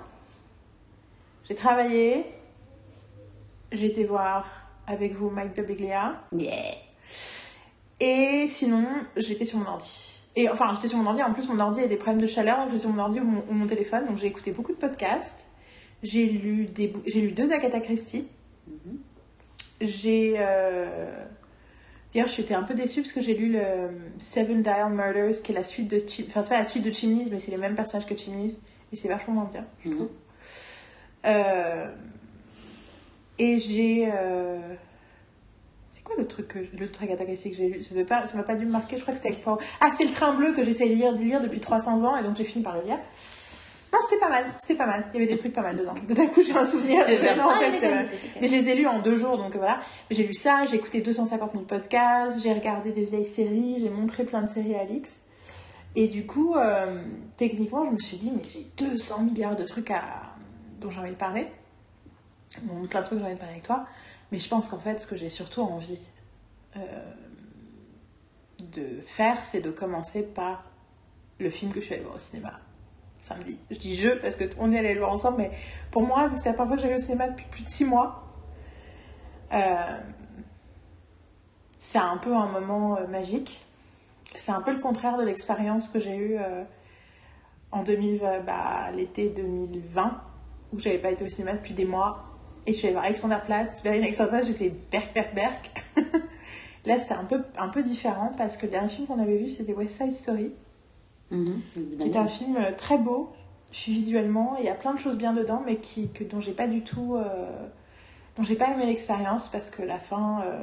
J'ai 1.48 1.54
travaillé. 1.54 2.24
J'ai 3.72 3.86
été 3.86 4.04
voir 4.04 4.46
avec 4.86 5.14
vous 5.14 5.30
Mike 5.30 5.54
Birbiglia. 5.54 6.20
Yeah. 6.36 6.74
Et 8.00 8.46
sinon, 8.48 8.86
j'étais 9.16 9.44
sur 9.44 9.58
mon 9.58 9.66
ordi. 9.66 10.20
Et 10.36 10.48
enfin, 10.48 10.72
j'étais 10.74 10.88
sur 10.88 10.98
mon 10.98 11.06
ordi. 11.08 11.22
En 11.22 11.32
plus, 11.32 11.48
mon 11.48 11.58
ordi 11.60 11.80
a 11.80 11.86
des 11.86 11.96
problèmes 11.96 12.20
de 12.20 12.26
chaleur, 12.26 12.58
donc 12.58 12.68
j'étais 12.68 12.80
sur 12.80 12.90
mon 12.90 13.00
ordi 13.02 13.20
ou 13.20 13.24
mon, 13.24 13.44
ou 13.48 13.52
mon 13.52 13.66
téléphone. 13.66 14.06
Donc 14.06 14.18
j'ai 14.18 14.26
écouté 14.26 14.50
beaucoup 14.52 14.72
de 14.72 14.76
podcasts. 14.78 15.48
J'ai 16.02 16.26
lu, 16.26 16.66
des, 16.66 16.92
j'ai 17.06 17.20
lu 17.20 17.32
deux 17.32 17.52
Agatha 17.52 17.80
Christie. 17.80 18.26
J'ai. 19.80 20.34
euh, 20.38 21.24
D'ailleurs, 22.12 22.28
j'étais 22.28 22.54
un 22.54 22.62
peu 22.62 22.74
déçue 22.74 23.00
parce 23.02 23.12
que 23.12 23.20
j'ai 23.20 23.34
lu 23.34 23.50
le 23.52 23.62
Seven 24.18 24.62
Dial 24.62 24.92
Murders, 24.92 25.42
qui 25.42 25.50
est 25.50 25.54
la 25.54 25.64
suite 25.64 25.88
de. 25.88 25.98
Chim- 25.98 26.24
Enfin, 26.28 26.42
c'est 26.42 26.50
pas 26.50 26.58
la 26.58 26.64
suite 26.64 26.84
de 26.84 26.92
Chimneys, 26.92 27.28
mais 27.30 27.38
c'est 27.40 27.50
les 27.50 27.56
mêmes 27.56 27.74
personnages 27.74 28.06
que 28.06 28.14
Chimneys. 28.16 28.56
Et 28.92 28.96
c'est 28.96 29.08
vachement 29.08 29.48
bien, 29.52 29.64
je 29.84 29.90
trouve. 29.90 30.08
Euh, 31.26 31.86
Et 33.38 33.58
j'ai. 33.58 34.10
euh, 34.12 34.58
C'est 35.90 36.02
quoi 36.02 36.14
le 36.18 36.26
truc, 36.26 36.48
que, 36.48 36.58
le 36.58 36.90
truc 36.90 37.08
que 37.08 37.34
j'ai 37.52 37.68
lu? 37.68 37.82
Ça 37.82 38.26
ça 38.26 38.36
m'a 38.36 38.42
pas 38.42 38.54
dû 38.54 38.66
me 38.66 38.72
marquer, 38.72 38.96
je 38.96 39.02
crois 39.02 39.12
que 39.14 39.18
c'était 39.18 39.30
Explore. 39.30 39.58
Ah, 39.80 39.88
c'était 39.90 40.04
le 40.04 40.10
train 40.12 40.34
bleu 40.34 40.52
que 40.52 40.62
j'essaie 40.62 40.88
de 40.88 40.94
lire, 40.94 41.14
de 41.14 41.22
lire 41.22 41.40
depuis 41.40 41.60
300 41.60 42.04
ans 42.04 42.16
et 42.16 42.22
donc 42.22 42.36
j'ai 42.36 42.44
fini 42.44 42.62
par 42.62 42.76
le 42.76 42.84
lire. 42.84 42.98
Non, 43.92 44.00
c'était 44.02 44.18
pas 44.18 44.28
mal, 44.28 44.44
c'était 44.58 44.74
pas 44.76 44.86
mal. 44.86 45.06
Il 45.14 45.20
y 45.20 45.22
avait 45.22 45.32
des 45.32 45.38
trucs 45.38 45.52
pas 45.52 45.62
mal 45.62 45.76
dedans. 45.76 45.94
Tout 46.08 46.14
d'un 46.14 46.26
coup, 46.26 46.42
j'ai 46.42 46.52
un 46.52 46.64
souvenir. 46.64 47.06
Non, 47.36 47.44
en 47.44 47.50
ah, 47.50 47.60
fait, 47.60 47.78
c'est. 47.78 48.40
Mais 48.40 48.48
je 48.48 48.52
les 48.52 48.68
ai 48.70 48.74
lus 48.74 48.88
en 48.88 48.98
deux 48.98 49.16
jours, 49.16 49.36
donc 49.36 49.54
voilà. 49.54 49.80
J'ai 50.10 50.26
lu 50.26 50.34
ça, 50.34 50.64
j'ai 50.68 50.76
écouté 50.76 51.00
250 51.00 51.52
000 51.52 51.64
podcasts, 51.64 52.42
j'ai 52.42 52.52
regardé 52.52 52.90
des 52.90 53.04
vieilles 53.04 53.24
séries, 53.24 53.76
j'ai 53.78 53.90
montré 53.90 54.24
plein 54.24 54.42
de 54.42 54.48
séries 54.48 54.74
à 54.74 54.80
Alix. 54.80 55.22
Et 55.96 56.08
du 56.08 56.26
coup, 56.26 56.56
euh, 56.56 57.04
techniquement, 57.36 57.84
je 57.84 57.90
me 57.92 57.98
suis 57.98 58.16
dit, 58.16 58.32
mais 58.34 58.42
j'ai 58.48 58.66
200 58.78 59.22
milliards 59.22 59.54
de 59.54 59.62
trucs 59.64 59.92
à... 59.92 60.33
dont 60.84 60.90
j'ai 60.90 61.00
envie 61.00 61.10
de 61.10 61.16
parler. 61.16 61.48
Plein 62.88 63.00
de 63.00 63.06
trucs 63.06 63.08
que 63.10 63.18
j'ai 63.18 63.24
envie 63.24 63.34
de 63.34 63.38
parler 63.38 63.54
avec 63.54 63.64
toi. 63.64 63.86
Mais 64.30 64.38
je 64.38 64.48
pense 64.48 64.68
qu'en 64.68 64.78
fait, 64.78 65.00
ce 65.00 65.06
que 65.06 65.16
j'ai 65.16 65.30
surtout 65.30 65.62
envie 65.62 65.98
euh, 66.76 66.80
de 68.60 69.00
faire, 69.02 69.42
c'est 69.42 69.60
de 69.60 69.70
commencer 69.70 70.22
par 70.22 70.64
le 71.40 71.50
film 71.50 71.72
que 71.72 71.80
je 71.80 71.86
suis 71.86 71.94
allée 71.94 72.04
voir 72.04 72.16
au 72.16 72.20
cinéma 72.20 72.52
samedi. 73.20 73.58
Je 73.70 73.78
dis 73.78 73.96
je 73.96 74.10
parce 74.10 74.36
qu'on 74.36 74.70
est 74.70 74.78
allé 74.78 74.92
le 74.92 75.00
voir 75.00 75.12
ensemble, 75.12 75.38
mais 75.38 75.50
pour 75.90 76.02
moi, 76.02 76.28
vu 76.28 76.34
que 76.34 76.40
c'est 76.40 76.50
la 76.50 76.54
première 76.54 76.68
fois 76.68 76.76
que 76.76 76.82
j'allais 76.82 76.94
au 76.94 76.98
cinéma 76.98 77.28
depuis 77.28 77.46
plus 77.50 77.62
de 77.62 77.68
six 77.68 77.84
mois, 77.84 78.22
euh, 79.52 79.98
c'est 81.80 81.98
un 81.98 82.18
peu 82.18 82.34
un 82.34 82.48
moment 82.48 82.98
euh, 82.98 83.06
magique. 83.06 83.64
C'est 84.36 84.52
un 84.52 84.60
peu 84.60 84.72
le 84.72 84.80
contraire 84.80 85.16
de 85.16 85.22
l'expérience 85.22 85.88
que 85.88 85.98
j'ai 85.98 86.16
eue 86.16 86.38
en 87.70 87.84
2020, 87.84 88.40
bah, 88.40 88.90
l'été 88.92 89.28
2020, 89.28 90.20
où 90.74 90.80
j'avais 90.80 90.98
pas 90.98 91.10
été 91.10 91.24
au 91.24 91.28
cinéma 91.28 91.52
depuis 91.54 91.74
des 91.74 91.84
mois. 91.84 92.24
Et 92.66 92.72
je 92.72 92.78
suis 92.78 92.86
allée 92.86 92.94
voir 92.94 93.04
Alexanderplatz, 93.04 93.82
Berlin 93.82 94.02
Alexanderplatz, 94.02 94.46
j'ai 94.46 94.54
fait 94.54 94.74
Berk, 94.90 95.14
Berk, 95.14 95.34
Berk. 95.34 95.84
Là, 96.84 96.98
c'était 96.98 97.14
un 97.14 97.24
peu, 97.24 97.42
un 97.58 97.68
peu 97.68 97.82
différent 97.82 98.32
parce 98.36 98.56
que 98.56 98.66
le 98.66 98.72
dernier 98.72 98.88
film 98.90 99.06
qu'on 99.06 99.18
avait 99.18 99.38
vu, 99.38 99.48
c'était 99.48 99.72
West 99.72 99.96
Side 100.02 100.12
Story 100.14 100.52
Mhm. 101.30 101.60
qui 101.98 102.08
est 102.08 102.16
un 102.16 102.28
film 102.28 102.56
euh, 102.56 102.72
très 102.76 102.98
beau 102.98 103.32
visuellement 103.72 104.54
il 104.58 104.64
y 104.64 104.68
a 104.68 104.74
plein 104.74 104.94
de 104.94 105.00
choses 105.00 105.16
bien 105.16 105.32
dedans 105.32 105.62
mais 105.64 105.76
qui 105.76 106.10
que 106.10 106.22
dont 106.22 106.38
j'ai 106.38 106.52
pas 106.52 106.68
du 106.68 106.82
tout 106.82 107.16
euh, 107.16 107.66
dont 108.36 108.42
j'ai 108.42 108.54
pas 108.54 108.70
aimé 108.70 108.86
l'expérience 108.86 109.48
parce 109.48 109.70
que 109.70 109.82
la 109.82 109.98
fin 109.98 110.42
euh, 110.42 110.62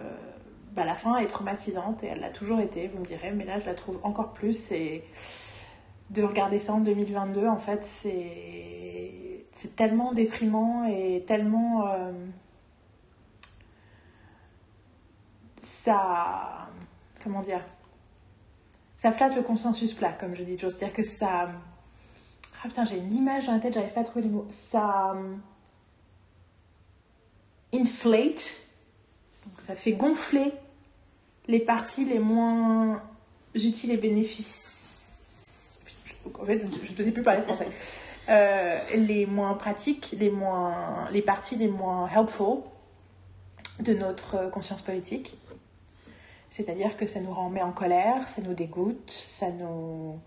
bah, 0.73 0.85
la 0.85 0.95
fin 0.95 1.17
est 1.17 1.25
traumatisante 1.25 2.03
et 2.03 2.07
elle 2.07 2.21
l'a 2.21 2.29
toujours 2.29 2.59
été 2.61 2.87
vous 2.87 2.99
me 2.99 3.05
direz 3.05 3.31
mais 3.31 3.43
là 3.43 3.59
je 3.59 3.65
la 3.65 3.73
trouve 3.73 3.99
encore 4.03 4.31
plus 4.31 4.71
et 4.71 5.03
de 6.11 6.23
regarder 6.23 6.59
ça 6.59 6.73
en 6.73 6.79
2022 6.79 7.47
en 7.47 7.57
fait 7.57 7.83
c'est 7.83 8.80
c'est 9.51 9.75
tellement 9.75 10.13
déprimant 10.13 10.85
et 10.85 11.23
tellement 11.27 11.87
euh, 11.87 12.11
ça 15.57 16.69
comment 17.23 17.41
dire 17.41 17.63
ça 19.01 19.11
flatte 19.11 19.35
le 19.35 19.41
consensus 19.41 19.95
plat, 19.95 20.11
comme 20.13 20.35
je 20.35 20.43
dis 20.43 20.53
toujours. 20.53 20.71
C'est-à-dire 20.71 20.95
que 20.95 21.01
ça. 21.01 21.49
Ah 22.63 22.67
putain, 22.67 22.83
j'ai 22.83 22.97
une 22.97 23.11
image 23.15 23.47
dans 23.47 23.53
la 23.53 23.59
tête, 23.59 23.73
j'arrive 23.73 23.93
pas 23.93 24.01
à 24.01 24.03
trouver 24.03 24.25
les 24.25 24.29
mots. 24.29 24.45
Ça. 24.51 25.15
euh, 25.15 25.35
inflate. 27.73 28.57
Donc 29.47 29.59
ça 29.59 29.75
fait 29.75 29.93
gonfler 29.93 30.53
les 31.47 31.59
parties 31.59 32.05
les 32.05 32.19
moins 32.19 33.01
utiles 33.55 33.89
et 33.89 33.97
bénéfices. 33.97 35.79
En 36.39 36.45
fait, 36.45 36.63
je 36.83 36.91
ne 36.91 37.03
sais 37.03 37.11
plus 37.11 37.23
parler 37.23 37.41
français. 37.41 37.67
Euh, 38.29 38.79
les 38.95 39.25
moins 39.25 39.55
pratiques, 39.55 40.15
les, 40.17 40.29
moins, 40.29 41.09
les 41.11 41.21
parties 41.21 41.55
les 41.55 41.67
moins 41.67 42.07
helpful 42.07 42.59
de 43.79 43.93
notre 43.93 44.49
conscience 44.49 44.81
politique. 44.81 45.37
C'est-à-dire 46.49 46.97
que 46.97 47.05
ça 47.05 47.19
nous 47.19 47.33
rend 47.33 47.49
met 47.49 47.61
en 47.61 47.71
colère, 47.71 48.27
ça 48.27 48.41
nous 48.41 48.53
dégoûte, 48.53 49.09
ça 49.09 49.49
nous, 49.51 50.19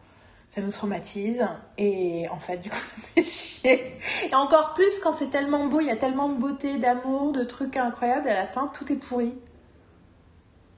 ça 0.48 0.60
nous 0.60 0.72
traumatise. 0.72 1.46
Et 1.78 2.26
en 2.30 2.38
fait, 2.38 2.56
du 2.56 2.70
coup, 2.70 2.76
ça 2.82 2.96
fait 3.14 3.22
chier. 3.22 3.96
Et 4.30 4.34
encore 4.34 4.74
plus 4.74 4.98
quand 5.00 5.12
c'est 5.12 5.30
tellement 5.30 5.66
beau, 5.66 5.80
il 5.80 5.86
y 5.86 5.90
a 5.90 5.96
tellement 5.96 6.28
de 6.28 6.38
beauté, 6.38 6.78
d'amour, 6.78 7.32
de 7.32 7.44
trucs 7.44 7.76
incroyables. 7.76 8.28
À 8.28 8.34
la 8.34 8.46
fin, 8.46 8.68
tout 8.68 8.90
est 8.92 8.96
pourri. 8.96 9.34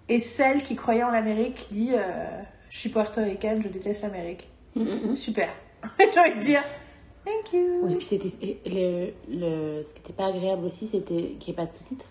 Et 0.08 0.20
celle 0.20 0.62
qui 0.62 0.76
croyait 0.76 1.02
en 1.02 1.10
l'Amérique 1.10 1.68
dit 1.70 1.92
euh, 1.94 2.42
Je 2.70 2.78
suis 2.78 2.90
portoricaine, 2.90 3.62
je 3.62 3.68
déteste 3.68 4.02
l'Amérique. 4.02 4.48
Super. 5.16 5.48
J'ai 6.12 6.20
envie 6.20 6.34
de 6.34 6.40
dire 6.40 6.62
Thank 7.26 7.52
you. 7.52 7.80
Oui, 7.82 7.96
puis 7.96 8.06
c'était 8.06 8.60
le, 8.66 9.12
le, 9.28 9.82
ce 9.82 9.92
qui 9.92 10.00
n'était 10.00 10.12
pas 10.12 10.26
agréable 10.26 10.64
aussi, 10.64 10.86
c'était 10.86 11.34
qu'il 11.40 11.48
n'y 11.48 11.50
ait 11.50 11.54
pas 11.54 11.66
de 11.66 11.72
sous-titres. 11.72 12.06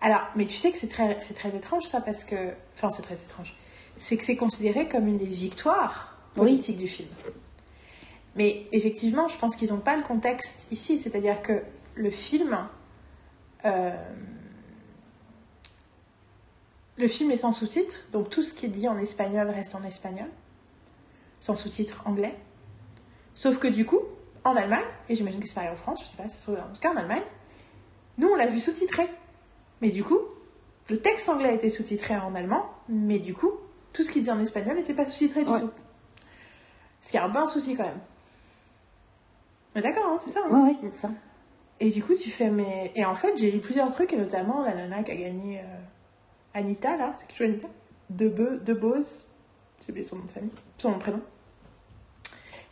Alors, 0.00 0.22
mais 0.34 0.46
tu 0.46 0.56
sais 0.56 0.72
que 0.72 0.78
c'est 0.78 0.88
très, 0.88 1.18
c'est 1.20 1.34
très 1.34 1.54
étrange 1.54 1.84
ça 1.84 2.00
parce 2.00 2.24
que. 2.24 2.52
Enfin, 2.74 2.90
c'est 2.90 3.02
très 3.02 3.14
étrange. 3.14 3.56
C'est 3.96 4.16
que 4.16 4.24
c'est 4.24 4.36
considéré 4.36 4.88
comme 4.88 5.06
une 5.06 5.16
des 5.16 5.24
victoires 5.24 6.18
politiques 6.34 6.76
du 6.76 6.88
film. 6.88 7.08
Mais 8.34 8.66
effectivement, 8.72 9.28
je 9.28 9.38
pense 9.38 9.56
qu'ils 9.56 9.70
n'ont 9.70 9.78
pas 9.78 9.96
le 9.96 10.02
contexte 10.02 10.66
ici. 10.70 10.98
C'est-à-dire 10.98 11.40
que 11.40 11.62
le 11.94 12.10
film. 12.10 12.58
euh, 13.64 14.12
le 16.98 17.08
film 17.08 17.30
est 17.30 17.36
sans 17.36 17.52
sous-titres, 17.52 18.06
donc 18.12 18.30
tout 18.30 18.42
ce 18.42 18.54
qui 18.54 18.66
est 18.66 18.70
dit 18.70 18.88
en 18.88 18.96
espagnol 18.96 19.50
reste 19.50 19.74
en 19.74 19.82
espagnol, 19.84 20.28
sans 21.40 21.54
sous-titres 21.54 22.02
anglais. 22.06 22.34
Sauf 23.34 23.58
que 23.58 23.68
du 23.68 23.84
coup, 23.84 24.00
en 24.48 24.56
Allemagne, 24.56 24.84
et 25.08 25.16
j'imagine 25.16 25.40
que 25.40 25.48
c'est 25.48 25.54
pareil 25.54 25.70
en 25.70 25.76
France, 25.76 26.00
je 26.02 26.06
sais 26.06 26.16
pas, 26.16 26.28
c'est 26.28 26.50
en 26.50 26.54
tout 26.54 26.80
cas 26.80 26.92
en 26.92 26.96
Allemagne, 26.96 27.22
nous 28.18 28.28
on 28.28 28.34
l'a 28.36 28.46
vu 28.46 28.60
sous-titré. 28.60 29.08
Mais 29.82 29.90
du 29.90 30.02
coup, 30.02 30.18
le 30.88 30.98
texte 30.98 31.28
anglais 31.28 31.48
a 31.48 31.52
été 31.52 31.68
sous-titré 31.68 32.16
en 32.16 32.34
allemand, 32.34 32.70
mais 32.88 33.18
du 33.18 33.34
coup, 33.34 33.50
tout 33.92 34.02
ce 34.02 34.10
qui 34.10 34.20
dit 34.20 34.30
en 34.30 34.40
espagnol 34.40 34.76
n'était 34.76 34.94
pas 34.94 35.06
sous-titré 35.06 35.44
du 35.44 35.50
tout. 35.50 35.70
Ce 37.00 37.10
qui 37.10 37.16
est 37.16 37.20
un 37.20 37.28
peu 37.28 37.38
un 37.38 37.46
souci 37.46 37.76
quand 37.76 37.84
même. 37.84 38.00
Mais 39.74 39.82
d'accord, 39.82 40.06
hein, 40.08 40.16
c'est 40.18 40.30
ça. 40.30 40.40
Hein. 40.50 40.66
Oui, 40.68 40.76
c'est 40.80 40.92
ça. 40.92 41.10
Et 41.80 41.90
du 41.90 42.02
coup, 42.02 42.14
tu 42.14 42.30
fais, 42.30 42.48
mais. 42.48 42.92
Et 42.94 43.04
en 43.04 43.14
fait, 43.14 43.36
j'ai 43.36 43.50
lu 43.50 43.60
plusieurs 43.60 43.92
trucs, 43.92 44.12
et 44.12 44.16
notamment 44.16 44.62
la 44.62 44.74
nana 44.74 45.02
qui 45.02 45.10
a 45.10 45.16
gagné 45.16 45.60
euh, 45.60 45.62
Anita, 46.54 46.96
là, 46.96 47.14
c'est 47.18 47.26
qui 47.26 47.36
joue 47.36 47.44
Anita? 47.44 47.68
De, 48.08 48.28
Be, 48.28 48.64
de 48.64 48.72
Bose, 48.72 49.28
j'ai 49.84 49.90
oublié 49.90 50.04
son 50.06 50.16
nom 50.16 50.24
de 50.24 50.30
famille, 50.30 50.50
son 50.78 50.90
nom 50.90 50.96
de 50.96 51.00
prénom. 51.00 51.20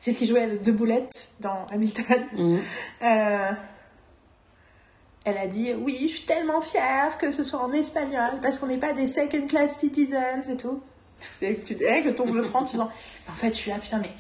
Celle 0.05 0.17
qui 0.17 0.27
jouait 0.27 0.59
De 0.59 0.71
Boulette 0.71 1.31
dans 1.41 1.65
Hamilton. 1.73 2.05
Mhm. 2.37 2.59
Euh, 3.05 3.51
elle 5.25 5.39
a 5.39 5.47
dit 5.47 5.73
Oui, 5.73 5.97
je 5.99 6.09
suis 6.09 6.27
tellement 6.27 6.61
fière 6.61 7.17
que 7.17 7.33
ce 7.33 7.43
soit 7.43 7.59
en 7.61 7.73
espagnol, 7.73 8.33
parce 8.43 8.59
qu'on 8.59 8.67
n'est 8.67 8.77
pas 8.77 8.93
des 8.93 9.07
second 9.07 9.47
class 9.47 9.79
citizens 9.79 10.51
et 10.51 10.59
tout. 10.59 10.83
Tu, 11.39 11.47
avec 11.47 12.05
le 12.05 12.15
ton 12.15 12.31
que 12.31 12.35
je 12.35 12.47
prends, 12.47 12.65
tu 12.65 12.77
sens. 12.77 12.91
En 13.31 13.33
fait, 13.33 13.47
je 13.47 13.57
suis 13.57 13.71
là, 13.71 13.79
putain, 13.79 13.97
mais 13.97 14.11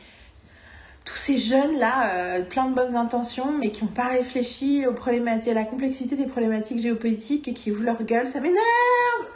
tous 1.05 1.17
ces 1.17 1.37
jeunes 1.37 1.76
là, 1.76 2.14
euh, 2.14 2.41
plein 2.41 2.71
de 2.71 2.75
bonnes 2.75 2.97
intentions, 2.97 3.53
mais 3.53 3.71
qui 3.71 3.85
n'ont 3.85 3.91
pas 3.91 4.09
réfléchi 4.09 4.87
aux 4.87 4.95
problématiques, 4.95 5.53
à 5.53 5.55
la 5.55 5.64
complexité 5.64 6.17
des 6.17 6.25
problématiques 6.25 6.81
géopolitiques 6.81 7.47
et 7.47 7.53
qui 7.53 7.71
ouvrent 7.71 7.85
leur 7.85 8.03
gueule, 8.05 8.26
ça 8.26 8.41
m'énerve. 8.41 8.62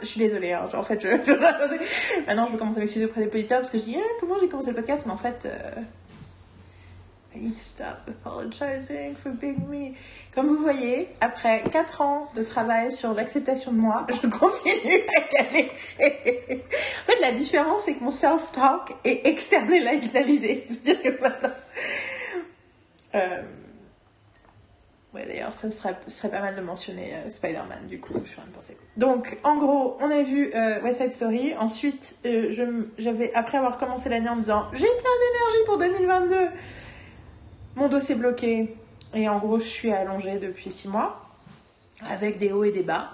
Je 0.01 0.07
suis 0.07 0.19
désolée, 0.19 0.53
hein, 0.53 0.67
en 0.73 0.81
fait, 0.81 0.99
je, 0.99 1.09
maintenant 2.27 2.47
je 2.47 2.53
vais 2.53 2.57
commencer 2.57 2.77
à 2.77 2.79
m'excuser 2.79 3.05
auprès 3.05 3.21
des 3.21 3.27
politeurs 3.27 3.59
parce 3.59 3.69
que 3.69 3.77
je 3.77 3.83
dis, 3.83 3.97
eh, 3.99 4.19
comment 4.19 4.39
j'ai 4.41 4.49
commencé 4.49 4.69
le 4.71 4.75
podcast, 4.75 5.03
mais 5.05 5.11
en 5.11 5.17
fait, 5.17 5.43
euh, 5.45 5.81
I 7.35 7.39
need 7.39 7.55
to 7.55 7.61
stop 7.61 8.07
apologizing 8.07 9.15
for 9.15 9.31
being 9.31 9.67
me. 9.69 9.93
Comme 10.33 10.47
vous 10.47 10.57
voyez, 10.57 11.09
après 11.21 11.63
4 11.71 12.01
ans 12.01 12.27
de 12.35 12.41
travail 12.41 12.91
sur 12.91 13.13
l'acceptation 13.13 13.71
de 13.71 13.77
moi, 13.77 14.07
je 14.09 14.27
continue 14.27 15.03
à 15.15 15.43
galérer. 15.43 15.71
en 16.01 17.11
fait, 17.11 17.21
la 17.21 17.31
différence, 17.31 17.83
c'est 17.83 17.93
que 17.93 18.03
mon 18.03 18.11
self-talk 18.11 18.95
est 19.03 19.27
externalisé. 19.27 20.65
C'est-à-dire 20.69 21.01
que 21.03 21.21
maintenant... 21.21 21.55
Euh... 23.15 23.41
Ouais, 25.13 25.25
d'ailleurs, 25.25 25.53
ça 25.53 25.71
serait, 25.71 25.95
pas 26.29 26.39
mal 26.39 26.55
de 26.55 26.61
mentionner 26.61 27.13
euh, 27.15 27.29
Spider-Man, 27.29 27.87
du 27.87 27.99
coup, 27.99 28.13
je 28.23 28.29
suis 28.29 28.37
en 28.37 28.43
train 28.43 28.51
de 28.51 28.55
penser. 28.55 28.77
Donc, 28.95 29.37
en 29.43 29.57
gros, 29.57 29.97
on 30.01 30.11
a 30.11 30.21
vu 30.21 30.51
euh, 30.53 30.81
West 30.81 31.01
Side 31.01 31.13
Story. 31.13 31.55
Ensuite, 31.59 32.15
euh, 32.25 32.85
j'avais, 32.99 33.33
après 33.33 33.57
avoir 33.57 33.77
commencé 33.77 34.09
l'année 34.09 34.29
en 34.29 34.35
me 34.35 34.41
disant, 34.41 34.67
j'ai 34.71 34.85
plein 34.85 34.87
d'énergie 34.87 35.65
pour 35.65 35.77
2022 35.79 36.35
mon 37.79 37.87
dossier 37.87 38.15
bloqué. 38.15 38.75
Et 39.15 39.27
en 39.27 39.39
gros, 39.39 39.57
je 39.57 39.65
suis 39.65 39.91
allongée 39.91 40.37
depuis 40.37 40.71
six 40.71 40.87
mois, 40.87 41.25
avec 42.07 42.37
des 42.37 42.51
hauts 42.51 42.63
et 42.63 42.71
des 42.71 42.83
bas. 42.83 43.09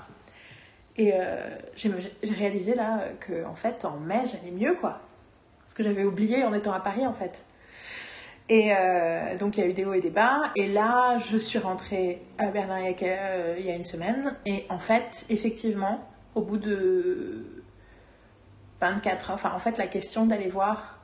Et 0.97 1.13
euh, 1.13 1.57
j'ai 1.75 2.33
réalisé 2.33 2.73
là 2.73 2.99
que, 3.19 3.45
en 3.45 3.55
fait, 3.55 3.85
en 3.85 3.97
mai, 3.97 4.21
j'allais 4.25 4.51
mieux, 4.51 4.75
quoi. 4.75 4.99
Ce 5.67 5.73
que 5.73 5.83
j'avais 5.83 6.03
oublié 6.03 6.43
en 6.43 6.53
étant 6.53 6.73
à 6.73 6.79
Paris, 6.79 7.05
en 7.05 7.13
fait. 7.13 7.43
Et 8.49 8.73
euh, 8.75 9.37
donc, 9.37 9.57
il 9.57 9.61
y 9.61 9.63
a 9.63 9.69
eu 9.69 9.73
des 9.73 9.85
hauts 9.85 9.93
et 9.93 10.01
des 10.01 10.09
bas. 10.09 10.51
Et 10.55 10.67
là, 10.67 11.17
je 11.17 11.37
suis 11.37 11.59
rentrée 11.59 12.21
à 12.37 12.47
Berlin 12.47 12.81
euh, 13.01 13.55
il 13.57 13.65
y 13.65 13.71
a 13.71 13.75
une 13.75 13.85
semaine. 13.85 14.35
Et 14.45 14.65
en 14.69 14.79
fait, 14.79 15.25
effectivement, 15.29 16.03
au 16.33 16.41
bout 16.41 16.57
de 16.57 17.63
24 18.81 19.29
heures, 19.29 19.35
enfin, 19.35 19.51
en 19.55 19.59
fait, 19.59 19.77
la 19.77 19.87
question 19.87 20.25
d'aller 20.25 20.47
voir 20.47 20.99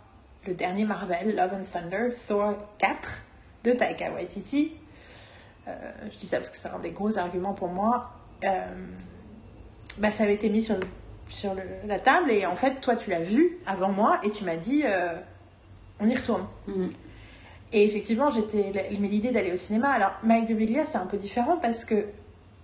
le 0.46 0.54
dernier 0.54 0.86
Marvel, 0.86 1.36
Love 1.36 1.54
and 1.54 1.66
Thunder, 1.72 2.10
Thor 2.28 2.56
4, 2.80 3.22
de 3.64 3.72
Taika 3.72 4.12
Waititi. 4.12 4.74
Euh, 5.68 5.72
je 6.12 6.18
dis 6.18 6.26
ça 6.26 6.38
parce 6.38 6.50
que 6.50 6.58
c'est 6.58 6.70
un 6.70 6.80
des 6.80 6.92
gros 6.92 7.18
arguments 7.18 7.54
pour 7.54 7.70
moi. 7.70 8.10
Euh, 8.44 8.66
bah, 9.98 10.12
ça 10.12 10.24
avait 10.24 10.34
été 10.34 10.50
mis 10.50 10.62
sur, 10.62 10.76
sur 11.30 11.54
la 11.86 12.00
table 12.00 12.32
et 12.32 12.46
en 12.46 12.56
fait, 12.56 12.82
toi, 12.82 12.96
tu 12.96 13.10
l'as 13.10 13.22
vu 13.22 13.58
avant 13.66 13.92
moi 13.92 14.20
et 14.24 14.32
tu 14.32 14.44
m'as 14.44 14.58
dit 14.58 14.84
euh, 14.86 15.14
on 16.00 16.08
y 16.08 16.16
retourne. 16.16 16.46
Mhm. 16.68 16.92
Et 17.74 17.86
effectivement, 17.86 18.32
j'étais, 18.32 18.72
mais 19.00 19.08
l'idée 19.08 19.32
d'aller 19.32 19.54
au 19.54 19.58
cinéma. 19.58 19.90
Alors, 19.92 20.12
Mike 20.24 20.48
Birbiglia, 20.48 20.86
c'est 20.86 20.98
un 20.98 21.06
peu 21.06 21.18
différent 21.18 21.58
parce 21.58 21.86
que 21.86 22.06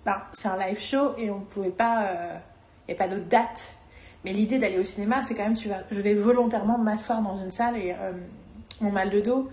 bah, 0.06 0.28
c'est 0.34 0.50
un 0.50 0.58
live 0.58 0.80
show 0.82 1.14
et 1.18 1.30
on 1.30 1.40
ne 1.40 1.46
pouvait 1.46 1.70
pas. 1.70 2.10
Il 2.88 2.94
n'y 2.94 3.00
a 3.00 3.04
pas 3.04 3.08
d'autre 3.08 3.28
date. 3.30 3.74
Mais 4.26 4.34
l'idée 4.34 4.58
d'aller 4.58 4.80
au 4.80 4.84
cinéma, 4.84 5.24
c'est 5.24 5.34
quand 5.36 5.44
même, 5.44 5.56
tu 5.56 5.70
vas, 5.70 5.84
je 5.92 6.02
vais 6.02 6.14
volontairement 6.14 6.78
m'asseoir 6.78 7.22
dans 7.22 7.38
une 7.38 7.52
salle 7.52 7.78
et 7.78 7.96
mon 8.82 8.92
mal 8.92 9.10
de 9.10 9.22
dos, 9.22 9.50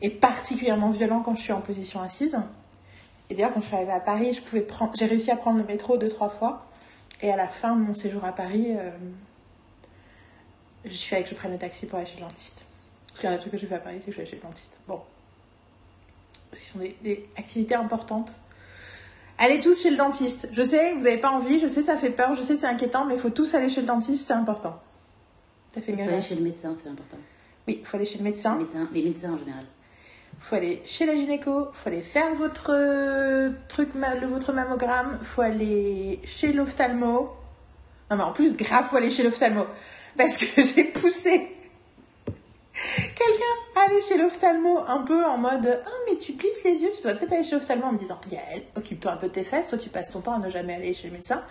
est 0.00 0.10
particulièrement 0.10 0.90
violent 0.90 1.20
quand 1.20 1.34
je 1.34 1.42
suis 1.42 1.52
en 1.52 1.60
position 1.60 2.00
assise. 2.00 2.38
Et 3.30 3.34
d'ailleurs, 3.34 3.52
quand 3.52 3.60
je 3.60 3.66
suis 3.66 3.76
arrivée 3.76 3.92
à 3.92 4.00
Paris, 4.00 4.32
je 4.32 4.40
pouvais 4.40 4.62
prendre, 4.62 4.92
j'ai 4.96 5.06
réussi 5.06 5.30
à 5.30 5.36
prendre 5.36 5.58
le 5.58 5.64
métro 5.64 5.98
deux, 5.98 6.08
trois 6.08 6.28
fois. 6.28 6.64
Et 7.20 7.30
à 7.30 7.36
la 7.36 7.48
fin 7.48 7.74
de 7.74 7.82
mon 7.82 7.94
séjour 7.94 8.24
à 8.24 8.32
Paris, 8.32 8.68
euh, 8.70 8.90
je 10.84 10.94
suis 10.94 11.08
fait 11.08 11.22
que 11.22 11.28
je 11.28 11.34
prenne 11.34 11.52
le 11.52 11.58
taxi 11.58 11.86
pour 11.86 11.98
aller 11.98 12.06
chez 12.06 12.16
le 12.16 12.22
dentiste. 12.22 12.64
C'est 13.14 13.26
un 13.26 13.32
des 13.32 13.38
trucs 13.38 13.52
que 13.52 13.58
j'ai 13.58 13.66
fait 13.66 13.74
à 13.74 13.80
Paris, 13.80 13.96
c'est 13.98 14.06
que 14.06 14.12
je 14.12 14.12
suis 14.12 14.20
allée 14.22 14.30
chez 14.30 14.36
le 14.36 14.42
dentiste. 14.42 14.78
Bon. 14.86 15.00
Ce 16.52 16.72
sont 16.72 16.78
des, 16.78 17.28
activités 17.36 17.74
importantes. 17.74 18.32
Allez 19.38 19.60
tous 19.60 19.82
chez 19.82 19.90
le 19.90 19.96
dentiste. 19.96 20.48
Je 20.52 20.62
sais, 20.62 20.94
vous 20.94 21.02
n'avez 21.02 21.18
pas 21.18 21.30
envie, 21.30 21.60
je 21.60 21.66
sais, 21.66 21.82
ça 21.82 21.96
fait 21.96 22.10
peur, 22.10 22.34
je 22.34 22.42
sais, 22.42 22.56
c'est 22.56 22.66
inquiétant, 22.66 23.04
mais 23.04 23.14
il 23.14 23.20
faut 23.20 23.30
tous 23.30 23.54
aller 23.54 23.68
chez 23.68 23.80
le 23.80 23.86
dentiste, 23.86 24.26
c'est 24.26 24.32
important. 24.32 24.80
Il 25.76 25.82
faut 25.82 25.92
aller 25.92 26.22
chez 26.22 26.36
le 26.36 26.42
médecin, 26.42 26.74
c'est 26.80 26.88
important. 26.88 27.18
Oui, 27.66 27.78
il 27.80 27.86
faut 27.86 27.96
aller 27.96 28.06
chez 28.06 28.18
le 28.18 28.24
médecin. 28.24 28.58
les 28.92 29.02
médecins 29.02 29.32
en 29.32 29.38
général 29.38 29.64
faut 30.40 30.54
aller 30.54 30.82
chez 30.86 31.06
la 31.06 31.14
gynéco, 31.14 31.68
faut 31.72 31.88
aller 31.88 32.02
faire 32.02 32.34
votre 32.34 32.70
euh, 32.70 33.50
truc, 33.68 33.90
votre 34.28 34.52
mammogramme, 34.52 35.18
faut 35.22 35.42
aller 35.42 36.20
chez 36.24 36.52
l'ophtalmo. 36.52 37.30
Non 38.10 38.16
mais 38.16 38.22
en 38.22 38.32
plus, 38.32 38.56
grave, 38.56 38.86
faut 38.88 38.96
aller 38.96 39.10
chez 39.10 39.22
l'ophtalmo. 39.22 39.66
Parce 40.16 40.36
que 40.36 40.62
j'ai 40.62 40.84
poussé 40.84 41.48
quelqu'un 42.72 43.76
à 43.76 43.90
aller 43.90 44.00
chez 44.02 44.16
l'ophtalmo 44.16 44.78
un 44.86 44.98
peu 44.98 45.24
en 45.24 45.38
mode 45.38 45.80
Ah, 45.84 45.90
mais 46.08 46.16
tu 46.16 46.32
plisses 46.32 46.62
les 46.64 46.80
yeux, 46.80 46.90
tu 46.96 47.02
dois 47.02 47.14
peut-être 47.14 47.32
aller 47.32 47.42
chez 47.42 47.56
l'ophtalmo 47.56 47.86
en 47.86 47.92
me 47.92 47.98
disant 47.98 48.20
Yael, 48.30 48.62
occupe-toi 48.76 49.12
un 49.12 49.16
peu 49.16 49.28
de 49.28 49.32
tes 49.32 49.44
fesses, 49.44 49.68
toi 49.68 49.78
tu 49.78 49.88
passes 49.88 50.10
ton 50.10 50.20
temps 50.20 50.34
à 50.34 50.38
ne 50.38 50.48
jamais 50.48 50.74
aller 50.74 50.94
chez 50.94 51.08
le 51.08 51.14
médecin. 51.14 51.42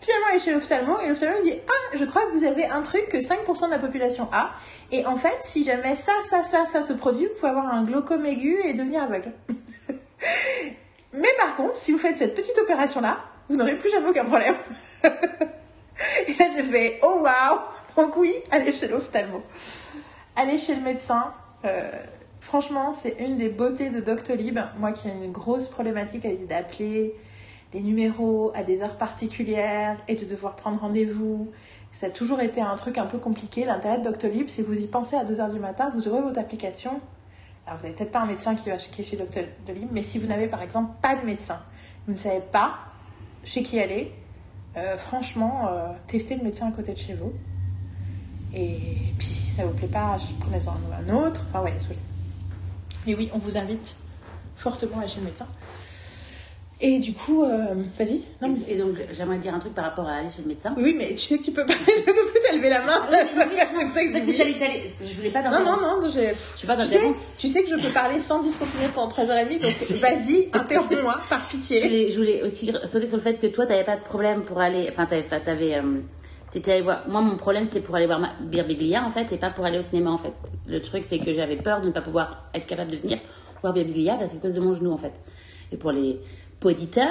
Finalement, 0.00 0.26
elle 0.30 0.36
est 0.36 0.40
chez 0.40 0.52
l'ophtalmo 0.52 0.98
et 1.00 1.08
l'ophtalmo 1.08 1.42
dit 1.42 1.54
Ah, 1.66 1.96
je 1.96 2.04
crois 2.04 2.22
que 2.26 2.36
vous 2.36 2.44
avez 2.44 2.66
un 2.66 2.82
truc 2.82 3.08
que 3.08 3.18
5% 3.18 3.66
de 3.66 3.70
la 3.70 3.78
population 3.78 4.28
a. 4.32 4.50
Et 4.92 5.06
en 5.06 5.16
fait, 5.16 5.36
si 5.40 5.64
jamais 5.64 5.94
ça, 5.94 6.12
ça, 6.28 6.42
ça, 6.42 6.66
ça 6.66 6.82
se 6.82 6.92
produit, 6.92 7.26
vous 7.26 7.34
pouvez 7.34 7.50
avoir 7.50 7.72
un 7.72 7.84
glaucome 7.84 8.26
aigu 8.26 8.58
et 8.64 8.74
devenir 8.74 9.02
aveugle. 9.02 9.32
Mais 11.12 11.28
par 11.38 11.54
contre, 11.56 11.76
si 11.76 11.92
vous 11.92 11.98
faites 11.98 12.18
cette 12.18 12.34
petite 12.34 12.58
opération-là, 12.58 13.20
vous 13.48 13.56
n'aurez 13.56 13.76
plus 13.76 13.90
jamais 13.90 14.10
aucun 14.10 14.24
problème. 14.24 14.54
et 15.04 16.34
là, 16.34 16.46
je 16.56 16.62
fais 16.64 17.00
Oh 17.02 17.20
waouh 17.22 17.58
Donc, 17.96 18.16
oui, 18.16 18.34
allez 18.50 18.72
chez 18.72 18.88
l'ophtalmo. 18.88 19.42
Allez 20.36 20.58
chez 20.58 20.74
le 20.74 20.82
médecin. 20.82 21.32
Euh, 21.64 21.90
franchement, 22.40 22.92
c'est 22.92 23.16
une 23.18 23.36
des 23.36 23.48
beautés 23.48 23.90
de 23.90 24.00
Doctolib. 24.00 24.58
Moi 24.78 24.92
qui 24.92 25.08
ai 25.08 25.12
une 25.12 25.32
grosse 25.32 25.68
problématique 25.68 26.24
l'idée 26.24 26.44
d'appeler 26.44 27.14
des 27.76 27.82
numéros 27.82 28.52
à 28.54 28.62
des 28.62 28.80
heures 28.80 28.96
particulières 28.96 29.98
et 30.08 30.14
de 30.14 30.24
devoir 30.24 30.56
prendre 30.56 30.80
rendez-vous. 30.80 31.50
Ça 31.92 32.06
a 32.06 32.10
toujours 32.10 32.40
été 32.40 32.62
un 32.62 32.74
truc 32.76 32.96
un 32.96 33.04
peu 33.04 33.18
compliqué. 33.18 33.66
L'intérêt 33.66 33.98
de 33.98 34.04
Doctolib, 34.04 34.48
si 34.48 34.62
vous 34.62 34.80
y 34.80 34.86
pensez 34.86 35.14
à 35.14 35.24
2h 35.24 35.52
du 35.52 35.58
matin, 35.58 35.90
vous 35.94 36.08
aurez 36.08 36.22
votre 36.22 36.38
application. 36.38 37.00
Alors, 37.66 37.78
vous 37.78 37.84
n'avez 37.84 37.94
peut-être 37.94 38.12
pas 38.12 38.20
un 38.20 38.26
médecin 38.26 38.54
qui 38.54 38.70
va 38.70 38.76
est 38.76 39.02
chez 39.02 39.16
Doctolib, 39.16 39.88
mais 39.92 40.02
si 40.02 40.18
vous 40.18 40.26
n'avez 40.26 40.46
par 40.46 40.62
exemple 40.62 40.90
pas 41.02 41.16
de 41.16 41.26
médecin, 41.26 41.60
vous 42.06 42.12
ne 42.12 42.16
savez 42.16 42.40
pas 42.40 42.78
chez 43.44 43.62
qui 43.62 43.78
aller, 43.78 44.10
euh, 44.78 44.96
franchement, 44.96 45.68
euh, 45.68 45.88
testez 46.06 46.36
le 46.36 46.44
médecin 46.44 46.68
à 46.68 46.72
côté 46.72 46.92
de 46.92 46.98
chez 46.98 47.12
vous. 47.12 47.32
Et 48.54 48.78
puis 49.18 49.26
si 49.26 49.50
ça 49.50 49.66
vous 49.66 49.74
plaît 49.74 49.86
pas, 49.86 50.16
prenez-en 50.40 50.76
un, 50.98 51.14
autre. 51.14 51.44
Enfin, 51.50 51.62
ouais, 51.62 51.76
Mais 53.06 53.14
oui, 53.14 53.28
on 53.34 53.38
vous 53.38 53.58
invite 53.58 53.96
fortement 54.54 55.00
à 55.00 55.06
chez 55.06 55.20
le 55.20 55.26
médecin. 55.26 55.46
Et 56.78 56.98
du 56.98 57.14
coup, 57.14 57.42
euh, 57.42 57.74
vas-y. 57.98 58.20
Et, 58.68 58.76
donc, 58.76 58.96
j'aimerais 59.16 59.38
dire 59.38 59.54
un 59.54 59.58
truc 59.58 59.74
par 59.74 59.84
rapport 59.84 60.06
à 60.06 60.16
aller 60.16 60.28
chez 60.28 60.42
le 60.42 60.48
médecin. 60.48 60.74
Oui, 60.76 60.94
mais 60.96 61.08
tu 61.08 61.18
sais 61.18 61.38
que 61.38 61.44
tu 61.44 61.50
peux 61.50 61.64
pas. 61.64 61.72
Parce 61.78 62.32
que 62.32 62.46
t'as 62.46 62.54
levé 62.54 62.68
la 62.68 62.82
main. 62.82 63.00
Ah, 63.00 63.08
oui, 63.10 63.16
parce 63.80 64.94
que 64.94 65.06
je 65.06 65.16
voulais 65.16 65.30
pas 65.30 65.42
Non, 65.42 65.64
non, 65.64 66.00
non. 66.00 66.08
Je 66.08 66.34
suis 66.56 66.66
pas 66.66 66.76
tu, 66.76 66.86
sais, 66.86 67.00
tu 67.38 67.48
sais 67.48 67.62
que 67.62 67.70
je 67.70 67.76
peux 67.76 67.92
parler 67.92 68.20
sans 68.20 68.40
discontinuer 68.40 68.88
pendant 68.94 69.08
3h30, 69.08 69.60
donc 69.60 69.72
vas-y, 70.00 70.50
interromps-moi, 70.52 71.18
par 71.30 71.48
pitié. 71.48 71.80
Je 71.80 71.86
voulais, 71.86 72.10
je 72.10 72.16
voulais, 72.18 72.42
aussi 72.42 72.70
sauter 72.84 73.06
sur 73.06 73.16
le 73.16 73.22
fait 73.22 73.40
que 73.40 73.46
toi, 73.46 73.66
t'avais 73.66 73.84
pas 73.84 73.96
de 73.96 74.02
problème 74.02 74.42
pour 74.42 74.60
aller. 74.60 74.88
Enfin, 74.90 75.06
t'avais. 75.06 75.24
t'avais 75.24 75.76
euh, 75.76 76.00
t'étais 76.50 76.72
allé 76.72 76.82
voir. 76.82 77.08
Moi, 77.08 77.22
mon 77.22 77.36
problème, 77.36 77.66
c'était 77.66 77.80
pour 77.80 77.96
aller 77.96 78.06
voir 78.06 78.20
Birbiglia, 78.42 79.02
en 79.02 79.10
fait, 79.10 79.32
et 79.32 79.38
pas 79.38 79.50
pour 79.50 79.64
aller 79.64 79.78
au 79.78 79.82
cinéma, 79.82 80.10
en 80.10 80.18
fait. 80.18 80.34
Le 80.66 80.82
truc, 80.82 81.04
c'est 81.06 81.18
que 81.18 81.32
j'avais 81.32 81.56
peur 81.56 81.80
de 81.80 81.86
ne 81.86 81.92
pas 81.92 82.02
pouvoir 82.02 82.50
être 82.52 82.66
capable 82.66 82.90
de 82.90 82.98
venir 82.98 83.18
voir 83.62 83.72
Birbiglia 83.72 84.16
parce 84.16 84.32
que 84.32 84.36
cause 84.36 84.54
de 84.54 84.60
mon 84.60 84.74
genou, 84.74 84.92
en 84.92 84.98
fait. 84.98 85.14
Et 85.72 85.76
pour 85.76 85.90
les 85.90 86.20
Poditeur, 86.60 87.10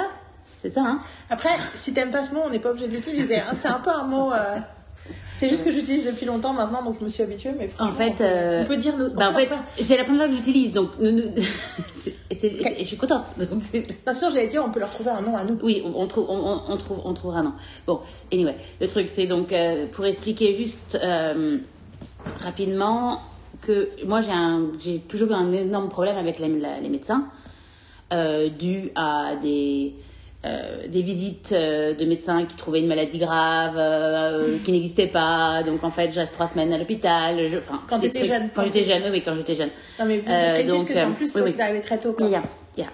c'est 0.62 0.70
ça, 0.70 0.82
hein 0.82 1.00
Après, 1.30 1.50
si 1.74 1.94
t'aimes 1.94 2.10
pas 2.10 2.24
ce 2.24 2.34
mot, 2.34 2.40
on 2.44 2.50
n'est 2.50 2.58
pas 2.58 2.70
obligé 2.70 2.88
de 2.88 2.92
l'utiliser. 2.92 3.36
Hein. 3.38 3.54
C'est 3.54 3.68
un 3.68 3.78
peu 3.80 3.90
un 3.90 4.04
mot. 4.04 4.32
Euh, 4.32 4.58
C'est 5.34 5.48
juste 5.48 5.64
que 5.64 5.70
j'utilise 5.70 6.06
depuis 6.06 6.26
longtemps 6.26 6.52
maintenant, 6.52 6.82
donc 6.82 6.96
je 6.98 7.04
me 7.04 7.08
suis 7.08 7.22
habituée. 7.22 7.52
Mais 7.58 7.68
En 7.78 7.92
fait, 7.92 8.10
on 8.10 8.16
peut, 8.16 8.24
euh, 8.24 8.62
on 8.62 8.66
peut 8.66 8.76
dire 8.76 8.96
nos. 8.96 9.10
Bah, 9.10 9.30
en 9.30 9.32
fait, 9.34 9.48
c'est 9.80 9.96
la 9.96 10.04
première 10.04 10.22
fois 10.22 10.30
que 10.30 10.36
j'utilise, 10.36 10.72
donc 10.72 10.90
et 11.00 12.78
je 12.80 12.84
suis 12.84 12.96
contente. 12.96 13.22
Donc, 13.38 13.62
Bien 13.72 14.14
sûr, 14.14 14.30
j'allais 14.30 14.46
dire, 14.48 14.64
on 14.66 14.70
peut 14.70 14.80
leur 14.80 14.90
trouver 14.90 15.10
un 15.10 15.20
nom 15.20 15.36
à 15.36 15.44
nous. 15.44 15.58
Oui, 15.62 15.82
on, 15.84 16.06
trouve, 16.06 16.26
on, 16.28 16.76
trouve, 16.76 17.00
on 17.04 17.14
trouvera 17.14 17.42
non. 17.42 17.52
Bon, 17.86 18.00
anyway, 18.32 18.56
le 18.80 18.88
truc 18.88 19.08
c'est 19.08 19.26
donc 19.26 19.52
euh, 19.52 19.86
pour 19.92 20.04
expliquer 20.06 20.52
juste 20.52 20.98
euh, 21.02 21.58
rapidement 22.40 23.20
que 23.62 23.88
moi 24.04 24.20
j'ai 24.20 24.32
un, 24.32 24.66
j'ai 24.80 24.98
toujours 25.00 25.30
eu 25.30 25.34
un 25.34 25.52
énorme 25.52 25.88
problème 25.88 26.16
avec 26.16 26.38
les, 26.38 26.48
la- 26.58 26.78
les 26.80 26.88
médecins 26.88 27.24
euh, 28.12 28.48
dû 28.48 28.90
à 28.94 29.32
des 29.42 29.94
euh, 30.44 30.86
des 30.86 31.02
visites 31.02 31.50
euh, 31.52 31.92
de 31.94 32.04
médecins 32.04 32.44
qui 32.44 32.54
trouvaient 32.56 32.78
une 32.80 32.86
maladie 32.86 33.18
grave 33.18 33.74
euh, 33.76 34.58
qui 34.64 34.70
n'existait 34.70 35.08
pas. 35.08 35.64
Donc 35.64 35.82
en 35.82 35.90
fait, 35.90 36.12
je 36.12 36.20
reste 36.20 36.32
trois 36.32 36.46
semaines 36.46 36.72
à 36.72 36.78
l'hôpital. 36.78 37.48
je- 37.48 37.56
Enfin, 37.56 37.82
Quand 37.88 37.98
trucs- 38.20 38.24
jeune, 38.32 38.48
Quand 38.54 38.64
j'étais 38.64 38.84
jeune, 38.84 39.02
oui, 39.10 39.22
quand 39.24 39.34
j'étais 39.34 39.54
jeune. 39.56 39.70
Non, 39.98 40.04
mais 40.06 40.18
précise 40.54 40.70
donc, 40.70 40.88
que 40.88 41.04
en 41.04 41.12
plus, 41.14 41.34
oui, 41.34 41.40
oui. 41.46 41.52
c'est 41.56 41.62
arrivé 41.62 41.80
très 41.80 41.98
tôt. 41.98 42.12
Quoi. 42.12 42.28
Yeah, 42.28 42.42
yeah, 42.76 42.86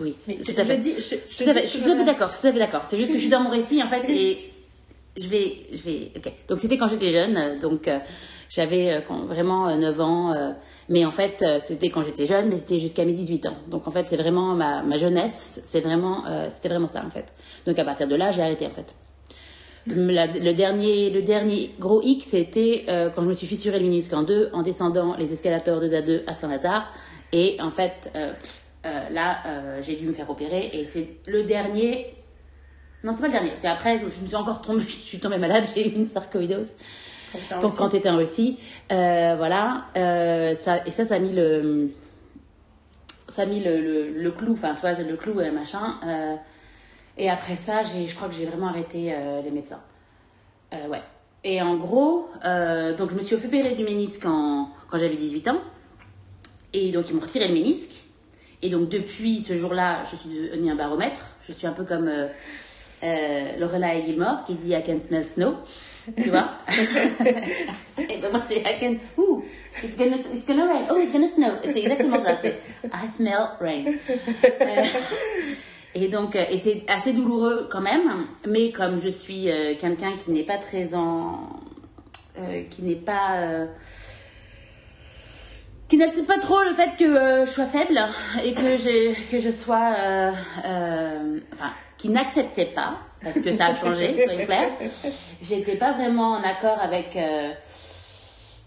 oui, 0.00 0.16
Mais 0.28 0.36
tout 0.36 0.52
je 0.54 0.60
à 0.60 0.64
fait. 0.64 0.76
je- 0.76 0.80
dis 0.80 0.92
suis 0.92 1.16
tout 1.38 1.50
à 1.50 1.54
fait 1.54 2.04
d'accord, 2.04 2.28
je 2.28 2.32
suis 2.34 2.40
tout 2.42 2.46
à 2.48 2.52
fait 2.52 2.58
d'accord. 2.60 2.82
C'est 2.88 2.96
juste 2.96 3.08
que 3.10 3.16
je 3.16 3.20
suis 3.22 3.30
dans 3.30 3.40
mon 3.40 3.50
récit 3.50 3.82
en 3.82 3.88
fait 3.88 4.08
et 4.08 4.38
je 5.16 5.28
vais, 5.28 5.66
je 5.72 5.82
vais, 5.82 6.12
ok. 6.16 6.32
Donc 6.48 6.60
c'était 6.60 6.78
quand 6.78 6.88
j'étais 6.88 7.08
jeune, 7.08 7.58
donc 7.58 7.86
euh, 7.86 7.98
j'avais 8.54 8.92
euh, 8.92 9.00
vraiment 9.26 9.68
euh, 9.68 9.76
9 9.76 10.00
ans, 10.00 10.34
euh, 10.34 10.50
mais 10.90 11.06
en 11.06 11.10
fait 11.10 11.42
c'était 11.60 11.88
quand 11.88 12.02
j'étais 12.02 12.26
jeune, 12.26 12.50
mais 12.50 12.58
c'était 12.58 12.78
jusqu'à 12.78 13.04
mes 13.04 13.12
18 13.12 13.46
ans. 13.46 13.56
Donc 13.68 13.88
en 13.88 13.90
fait 13.90 14.06
c'est 14.08 14.16
vraiment 14.16 14.54
ma, 14.54 14.96
jeunesse, 14.98 15.60
c'est 15.64 15.80
vraiment, 15.80 16.24
c'était 16.52 16.68
vraiment 16.68 16.88
ça 16.88 17.02
en 17.04 17.10
fait. 17.10 17.32
Donc 17.66 17.78
à 17.78 17.84
partir 17.84 18.06
de 18.08 18.14
là 18.14 18.30
j'ai 18.30 18.42
arrêté 18.42 18.66
en 18.66 18.70
fait. 18.70 18.94
Le 19.86 20.52
dernier, 20.52 21.10
le 21.10 21.22
dernier 21.22 21.70
gros 21.80 22.02
hic, 22.02 22.24
c'était 22.24 22.84
quand 22.86 23.22
je 23.22 23.28
me 23.28 23.34
suis 23.34 23.46
fissuré 23.46 23.78
le 23.78 23.84
ménisque 23.84 24.12
en 24.12 24.22
deux 24.22 24.50
en 24.52 24.62
descendant 24.62 25.16
les 25.16 25.32
escalators 25.32 25.80
2 25.80 25.94
à 25.94 26.02
2 26.02 26.24
à 26.26 26.34
Saint-Lazare. 26.34 26.92
Et 27.32 27.56
en 27.60 27.70
fait, 27.70 28.12
là, 28.84 29.38
j'ai 29.80 29.96
dû 29.96 30.06
me 30.06 30.12
faire 30.12 30.28
opérer 30.30 30.70
et 30.74 30.84
c'est 30.84 31.08
le 31.26 31.44
dernier. 31.44 32.14
Non, 33.04 33.12
c'est 33.14 33.20
pas 33.22 33.26
le 33.26 33.32
dernier, 33.32 33.48
parce 33.48 33.60
qu'après, 33.60 33.98
je, 33.98 34.04
me- 34.04 34.10
suis 34.10 34.36
encore 34.36 34.62
tombée, 34.62 34.84
je 34.86 34.92
suis 34.92 35.18
tombée 35.18 35.38
malade, 35.38 35.64
j'ai 35.74 35.88
eu 35.88 35.92
une 35.94 36.06
sarcoïdose. 36.06 36.72
Donc 37.62 37.76
quand 37.76 37.88
tu 37.88 37.96
étais 37.96 38.10
en 38.10 38.18
Russie, 38.18 38.58
euh, 38.92 39.34
voilà, 39.38 39.86
euh, 39.96 40.54
ça, 40.54 40.86
et 40.86 40.90
ça, 40.90 41.06
ça 41.06 41.14
a 41.14 41.18
mis 41.18 41.32
le, 41.32 41.90
ça 43.28 43.42
a 43.42 43.46
mis 43.46 43.60
le, 43.60 43.80
le, 43.80 44.10
le 44.10 44.30
clou, 44.30 44.52
enfin, 44.52 44.74
tu 44.74 44.82
vois, 44.82 44.92
le 44.92 45.16
clou, 45.16 45.34
machin. 45.34 45.94
euh, 46.06 46.36
et 47.16 47.28
après 47.30 47.56
ça, 47.56 47.82
je 47.82 48.14
crois 48.14 48.28
que 48.28 48.34
j'ai 48.34 48.46
vraiment 48.46 48.68
arrêté 48.68 49.14
les 49.44 49.50
médecins. 49.50 49.80
Ouais. 50.90 51.02
Et 51.44 51.60
en 51.60 51.76
gros, 51.76 52.28
donc 52.98 53.10
je 53.10 53.14
me 53.14 53.20
suis 53.20 53.34
opérée 53.36 53.74
du 53.74 53.84
ménisque 53.84 54.24
en- 54.26 54.68
quand 54.88 54.96
j'avais 54.98 55.16
18 55.16 55.48
ans. 55.48 55.58
Et 56.72 56.90
donc 56.92 57.08
ils 57.10 57.14
m'ont 57.14 57.20
retiré 57.20 57.48
le 57.48 57.54
ménisque. 57.54 57.90
Et 58.62 58.70
donc 58.70 58.88
depuis 58.88 59.40
ce 59.42 59.56
jour-là, 59.56 60.02
je 60.10 60.16
suis 60.16 60.28
devenue 60.30 60.70
un 60.70 60.76
baromètre. 60.76 61.34
Je 61.46 61.52
suis 61.52 61.66
un 61.66 61.72
peu 61.72 61.84
comme 61.84 62.08
euh, 63.02 63.56
Lorelai 63.58 64.04
Gilmore 64.06 64.44
qui 64.46 64.54
dit 64.54 64.70
I 64.72 64.82
can 64.84 64.98
smell 64.98 65.24
snow. 65.24 65.54
Tu 66.20 66.30
vois? 66.30 66.50
Et 67.98 68.18
donc 68.18 68.32
moi 68.32 68.42
c'est 68.44 68.58
I 68.58 68.76
can... 68.80 68.94
Ouh, 69.22 69.42
it's 69.82 69.96
gonna, 69.96 70.16
it's 70.16 70.44
gonna 70.46 70.66
rain. 70.66 70.86
Oh, 70.90 70.98
it's 70.98 71.12
gonna 71.12 71.28
snow. 71.28 71.52
C'est 71.64 71.78
exactement 71.80 72.22
ça. 72.24 72.36
C'est 72.40 72.60
I 72.84 73.10
smell 73.10 73.48
rain. 73.60 73.84
Euh, 74.60 74.82
et 75.94 76.08
donc, 76.08 76.36
euh, 76.36 76.44
et 76.50 76.56
c'est 76.56 76.84
assez 76.88 77.12
douloureux 77.12 77.68
quand 77.70 77.82
même, 77.82 78.26
mais 78.48 78.72
comme 78.72 78.98
je 78.98 79.10
suis 79.10 79.50
euh, 79.50 79.74
quelqu'un 79.78 80.16
qui 80.16 80.30
n'est 80.30 80.42
pas 80.44 80.56
très 80.56 80.94
en. 80.94 81.50
euh, 82.38 82.62
qui 82.70 82.82
n'est 82.82 82.94
pas. 82.96 83.66
qui 85.88 85.98
n'accepte 85.98 86.26
pas 86.26 86.38
trop 86.38 86.62
le 86.62 86.72
fait 86.72 86.96
que 86.98 87.04
euh, 87.04 87.44
je 87.46 87.50
sois 87.50 87.66
faible 87.66 88.00
et 88.42 88.54
que, 88.54 88.76
j'ai- 88.78 89.14
que 89.30 89.38
je 89.38 89.50
sois. 89.50 89.94
euh, 89.98 90.30
euh, 90.64 91.38
enfin, 91.52 91.72
qui 92.02 92.08
n'acceptait 92.08 92.66
pas, 92.74 92.98
parce 93.22 93.38
que 93.40 93.52
ça 93.52 93.66
a 93.66 93.74
changé, 93.76 94.16
soyons 94.24 94.44
clairs. 94.44 94.70
J'étais 95.42 95.76
pas 95.76 95.92
vraiment 95.92 96.32
en 96.32 96.42
accord 96.42 96.78
avec. 96.80 97.14
euh, 97.16 97.52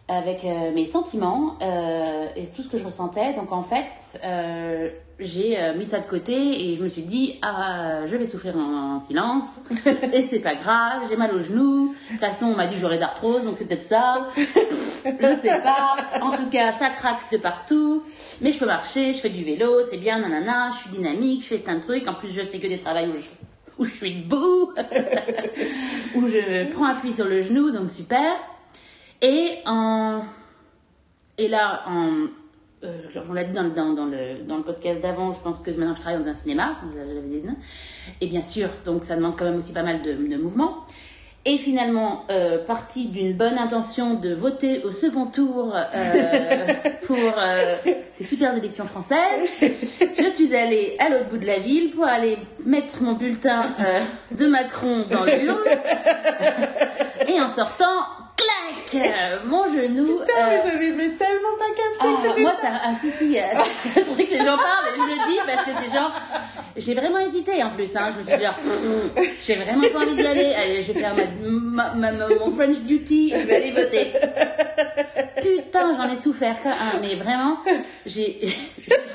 avec 0.07 0.43
euh, 0.43 0.71
mes 0.71 0.85
sentiments 0.85 1.57
euh, 1.61 2.27
et 2.35 2.45
tout 2.47 2.61
ce 2.61 2.67
que 2.67 2.77
je 2.77 2.85
ressentais. 2.85 3.33
Donc 3.33 3.51
en 3.51 3.63
fait, 3.63 4.19
euh, 4.23 4.89
j'ai 5.19 5.57
mis 5.77 5.85
ça 5.85 5.99
de 5.99 6.05
côté 6.05 6.33
et 6.33 6.75
je 6.75 6.83
me 6.83 6.87
suis 6.87 7.01
dit 7.01 7.39
ah 7.41 8.05
je 8.05 8.15
vais 8.15 8.25
souffrir 8.25 8.55
en, 8.57 8.95
en 8.95 8.99
silence 8.99 9.61
et 10.13 10.21
c'est 10.21 10.39
pas 10.39 10.55
grave. 10.55 11.03
J'ai 11.09 11.17
mal 11.17 11.33
au 11.33 11.39
genou. 11.39 11.89
De 11.89 12.11
toute 12.11 12.19
façon, 12.19 12.47
on 12.47 12.55
m'a 12.55 12.67
dit 12.67 12.75
que 12.75 12.81
j'aurais 12.81 12.99
d'arthrose, 12.99 13.45
donc 13.45 13.57
c'est 13.57 13.67
peut-être 13.67 13.81
ça. 13.81 14.27
Je 15.05 15.11
ne 15.11 15.39
sais 15.39 15.61
pas. 15.61 15.95
En 16.19 16.31
tout 16.31 16.49
cas, 16.49 16.73
ça 16.73 16.89
craque 16.89 17.31
de 17.31 17.37
partout. 17.37 18.01
Mais 18.41 18.51
je 18.51 18.57
peux 18.57 18.65
marcher, 18.65 19.13
je 19.13 19.19
fais 19.19 19.29
du 19.29 19.43
vélo, 19.43 19.83
c'est 19.83 19.97
bien, 19.97 20.17
nanana. 20.17 20.71
Je 20.71 20.77
suis 20.77 20.89
dynamique, 20.89 21.43
je 21.43 21.49
fais 21.49 21.57
plein 21.59 21.75
de 21.75 21.83
trucs. 21.83 22.07
En 22.07 22.15
plus, 22.15 22.33
je 22.33 22.41
fais 22.41 22.59
que 22.59 22.65
des 22.65 22.79
travails 22.79 23.09
où 23.09 23.21
je 23.21 23.27
où 23.77 23.83
je 23.83 23.91
suis 23.91 24.23
debout, 24.23 24.71
où 26.15 26.27
je 26.27 26.71
prends 26.71 26.85
appui 26.85 27.11
sur 27.11 27.25
le 27.25 27.41
genou, 27.41 27.71
donc 27.71 27.91
super. 27.91 28.35
Et, 29.21 29.59
en... 29.65 30.21
et 31.37 31.47
là, 31.47 31.83
en... 31.87 32.27
euh, 32.83 33.01
on 33.29 33.33
l'a 33.33 33.43
dit 33.43 33.53
dans, 33.53 33.63
le- 33.63 33.69
dans, 33.71 33.93
dans 33.93 34.05
le, 34.05 34.43
dans 34.47 34.57
le 34.57 34.63
podcast 34.63 35.01
d'avant, 35.01 35.31
je 35.31 35.39
pense 35.41 35.59
que 35.61 35.71
maintenant 35.71 35.95
je 35.95 36.01
travaille 36.01 36.21
dans 36.21 36.27
un 36.29 36.33
cinéma, 36.35 36.75
j'avais 36.95 37.13
des 37.21 37.43
et 38.21 38.27
bien 38.27 38.41
sûr, 38.41 38.69
donc 38.85 39.03
ça 39.03 39.15
demande 39.15 39.35
quand 39.37 39.45
même 39.45 39.57
aussi 39.57 39.73
pas 39.73 39.83
mal 39.83 40.01
de, 40.03 40.13
de 40.13 40.37
mouvements. 40.41 40.85
Et 41.47 41.57
finalement, 41.59 42.25
euh, 42.31 42.65
partie 42.65 43.07
d'une 43.07 43.33
bonne 43.37 43.59
intention 43.59 44.15
de 44.15 44.33
voter 44.33 44.83
au 44.83 44.91
second 44.91 45.27
tour 45.27 45.75
euh, 45.75 46.73
pour 47.05 47.17
ces 48.13 48.23
super 48.23 48.57
élections 48.57 48.85
françaises, 48.85 49.47
je 49.61 50.29
suis 50.33 50.55
allée 50.55 50.95
à 50.97 51.09
l'autre 51.09 51.29
bout 51.29 51.37
de 51.37 51.45
la 51.45 51.59
ville 51.59 51.91
pour 51.91 52.05
aller 52.05 52.39
mettre 52.65 53.03
mon 53.03 53.13
bulletin 53.13 53.73
de 54.31 54.47
Macron 54.47 55.05
dans 55.11 55.23
l'urne. 55.23 55.59
Et 57.27 57.39
en 57.39 57.49
sortant, 57.49 58.01
clac, 58.37 59.05
euh, 59.05 59.37
mon 59.45 59.65
genou. 59.67 60.19
Putain, 60.19 60.33
euh, 60.37 60.49
mais 60.49 60.61
j'avais 60.71 60.91
mais 60.91 61.09
tellement 61.09 61.55
pas 61.57 61.69
capté 61.69 62.29
ah, 62.35 62.39
moi, 62.39 62.51
ça. 62.51 62.61
ça, 62.61 62.79
ah, 62.83 62.93
si, 62.93 63.11
si, 63.11 63.39
euh, 63.39 63.43
c'est 63.93 64.01
un 64.01 64.03
truc 64.03 64.29
que 64.29 64.37
j'en 64.37 64.57
parle, 64.57 64.85
et 64.93 64.97
je 64.97 65.03
le 65.03 65.27
dis 65.27 65.39
parce 65.45 65.63
que 65.63 65.71
c'est 65.83 65.97
genre, 65.97 66.11
j'ai 66.77 66.93
vraiment 66.93 67.19
hésité 67.19 67.63
en 67.63 67.69
plus, 67.71 67.95
hein, 67.95 68.09
je 68.13 68.19
me 68.19 68.25
suis 68.25 68.37
dit 68.37 68.43
genre, 68.43 68.55
j'ai 69.41 69.55
vraiment 69.55 69.87
pas 69.89 69.99
envie 69.99 70.15
d'y 70.15 70.25
aller, 70.27 70.53
allez, 70.53 70.81
je 70.81 70.91
vais 70.91 70.99
faire 70.99 71.15
ma, 71.15 71.93
ma- 71.93 72.11
ma- 72.11 72.27
mon 72.27 72.53
French 72.55 72.77
duty 72.79 73.33
et 73.33 73.39
je 73.41 73.45
vais 73.45 73.55
aller 73.55 73.71
voter. 73.71 74.13
Putain, 75.41 75.93
j'en 75.93 76.11
ai 76.11 76.17
souffert, 76.17 76.55
mais 77.01 77.15
vraiment, 77.15 77.57
j'ai- 78.05 78.41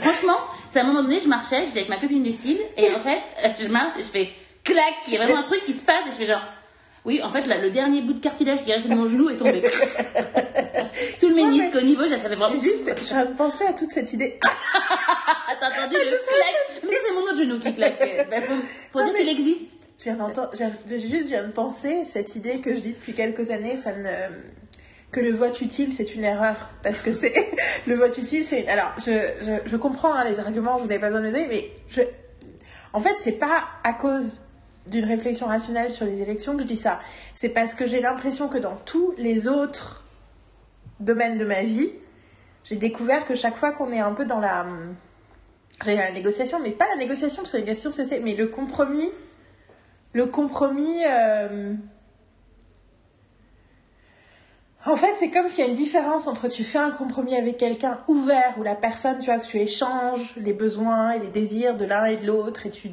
franchement, 0.00 0.38
c'est 0.70 0.78
à 0.80 0.82
un 0.82 0.86
moment 0.86 1.02
donné, 1.02 1.20
je 1.20 1.28
marchais, 1.28 1.60
j'étais 1.66 1.80
avec 1.80 1.88
ma 1.90 1.98
copine 1.98 2.24
Lucille, 2.24 2.60
et 2.76 2.88
en 2.94 3.00
fait, 3.00 3.20
je 3.60 3.68
marche, 3.68 3.98
et 3.98 4.02
je 4.02 4.08
fais 4.08 4.28
clac, 4.64 4.94
il 5.08 5.14
y 5.14 5.16
a 5.18 5.24
vraiment 5.24 5.40
un 5.40 5.44
truc 5.44 5.64
qui 5.64 5.72
se 5.72 5.82
passe, 5.82 6.06
et 6.06 6.10
je 6.10 6.16
fais 6.16 6.26
genre, 6.26 6.42
oui, 7.04 7.22
en 7.22 7.30
fait, 7.30 7.46
là, 7.46 7.58
le 7.60 7.70
dernier 7.70 8.02
bout 8.02 8.12
de 8.12 8.20
cartilage 8.20 8.62
qui 8.62 8.72
restait 8.72 8.88
de 8.88 8.94
mon 8.94 9.08
genou 9.08 9.30
est 9.30 9.36
tombé. 9.36 9.62
Sous 11.18 11.28
le 11.30 11.34
ménisque 11.34 11.74
au 11.74 11.80
niveau, 11.80 12.02
je 12.04 12.10
savais 12.10 12.34
vraiment. 12.36 12.48
J'ai 12.52 12.60
juste, 12.60 12.90
je 12.98 13.26
de 13.28 13.34
penser 13.34 13.64
à 13.64 13.72
toute 13.72 13.90
cette 13.90 14.12
idée. 14.12 14.38
T'as 14.42 15.68
entendu 15.68 15.94
le 15.96 16.08
claque 16.08 16.20
Ça, 16.20 16.80
C'est 16.82 17.12
mon 17.14 17.20
autre 17.22 17.36
genou 17.38 17.58
qui 17.58 17.74
claque. 17.74 17.98
Bah, 18.30 18.36
faut 18.92 18.98
Non, 18.98 19.04
dire 19.06 19.14
mais- 19.14 19.20
qu'il 19.20 19.28
existe. 19.30 19.70
Je 19.98 20.04
viens 20.04 20.16
d'entendre, 20.16 20.50
je 20.54 20.96
juste 20.96 21.28
viens 21.28 21.44
de 21.44 21.52
penser 21.52 22.04
cette 22.06 22.34
idée 22.34 22.60
que 22.60 22.74
je 22.74 22.80
dis 22.80 22.92
depuis 22.92 23.12
quelques 23.12 23.50
années, 23.50 23.76
ça 23.76 23.92
ne 23.92 24.08
que 25.12 25.20
le 25.20 25.32
vote 25.32 25.60
utile 25.60 25.92
c'est 25.92 26.14
une 26.14 26.22
erreur 26.24 26.70
parce 26.84 27.02
que 27.02 27.12
c'est 27.12 27.34
le 27.86 27.96
vote 27.96 28.16
utile 28.16 28.44
c'est 28.44 28.66
alors 28.68 28.92
je, 29.04 29.10
je, 29.42 29.68
je 29.68 29.76
comprends 29.76 30.14
hein, 30.14 30.24
les 30.24 30.38
arguments 30.38 30.78
vous 30.78 30.86
n'avez 30.86 31.00
pas 31.00 31.08
besoin 31.08 31.20
de 31.22 31.26
donner 31.32 31.46
mais 31.48 31.68
je 31.88 32.02
en 32.92 33.00
fait 33.00 33.14
c'est 33.18 33.32
pas 33.40 33.64
à 33.82 33.92
cause 33.92 34.40
d'une 34.86 35.04
réflexion 35.04 35.46
rationnelle 35.46 35.92
sur 35.92 36.06
les 36.06 36.22
élections 36.22 36.56
que 36.56 36.62
je 36.62 36.66
dis 36.66 36.76
ça 36.76 37.00
c'est 37.34 37.50
parce 37.50 37.74
que 37.74 37.86
j'ai 37.86 38.00
l'impression 38.00 38.48
que 38.48 38.58
dans 38.58 38.76
tous 38.76 39.14
les 39.18 39.48
autres 39.48 40.04
domaines 41.00 41.38
de 41.38 41.44
ma 41.44 41.62
vie 41.62 41.90
j'ai 42.64 42.76
découvert 42.76 43.24
que 43.24 43.34
chaque 43.34 43.56
fois 43.56 43.72
qu'on 43.72 43.90
est 43.92 44.00
un 44.00 44.12
peu 44.12 44.24
dans 44.24 44.40
la 44.40 44.66
dire 45.84 45.96
la 45.96 46.12
négociation 46.12 46.60
mais 46.60 46.70
pas 46.70 46.86
la 46.88 46.96
négociation 46.96 47.42
parce 47.42 47.52
que 47.52 47.56
la 47.56 47.64
négociation 47.64 47.90
c'est 47.90 48.20
mais 48.20 48.34
le 48.34 48.46
compromis 48.46 49.10
le 50.12 50.26
compromis. 50.26 51.04
euh, 51.06 51.74
En 54.86 54.96
fait, 54.96 55.12
c'est 55.16 55.30
comme 55.30 55.48
s'il 55.48 55.64
y 55.64 55.66
a 55.66 55.70
une 55.70 55.76
différence 55.76 56.26
entre 56.26 56.48
tu 56.48 56.64
fais 56.64 56.78
un 56.78 56.90
compromis 56.90 57.36
avec 57.36 57.58
quelqu'un 57.58 57.98
ouvert 58.08 58.54
où 58.58 58.62
la 58.62 58.74
personne, 58.74 59.18
tu 59.18 59.26
vois, 59.26 59.38
tu 59.38 59.58
échanges 59.58 60.34
les 60.36 60.52
besoins 60.52 61.12
et 61.12 61.18
les 61.18 61.28
désirs 61.28 61.76
de 61.76 61.84
l'un 61.84 62.06
et 62.06 62.16
de 62.16 62.26
l'autre 62.26 62.66
et 62.66 62.70
tu 62.70 62.90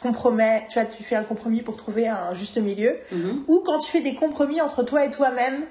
compromets, 0.00 0.66
tu 0.70 0.78
vois, 0.78 0.84
tu 0.88 1.02
fais 1.02 1.16
un 1.16 1.24
compromis 1.24 1.62
pour 1.62 1.76
trouver 1.76 2.08
un 2.08 2.32
juste 2.34 2.58
milieu, 2.58 2.98
Mhm. 3.12 3.44
ou 3.48 3.62
quand 3.64 3.78
tu 3.78 3.90
fais 3.90 4.00
des 4.00 4.14
compromis 4.14 4.60
entre 4.60 4.82
toi 4.82 5.04
et 5.04 5.10
toi-même 5.10 5.64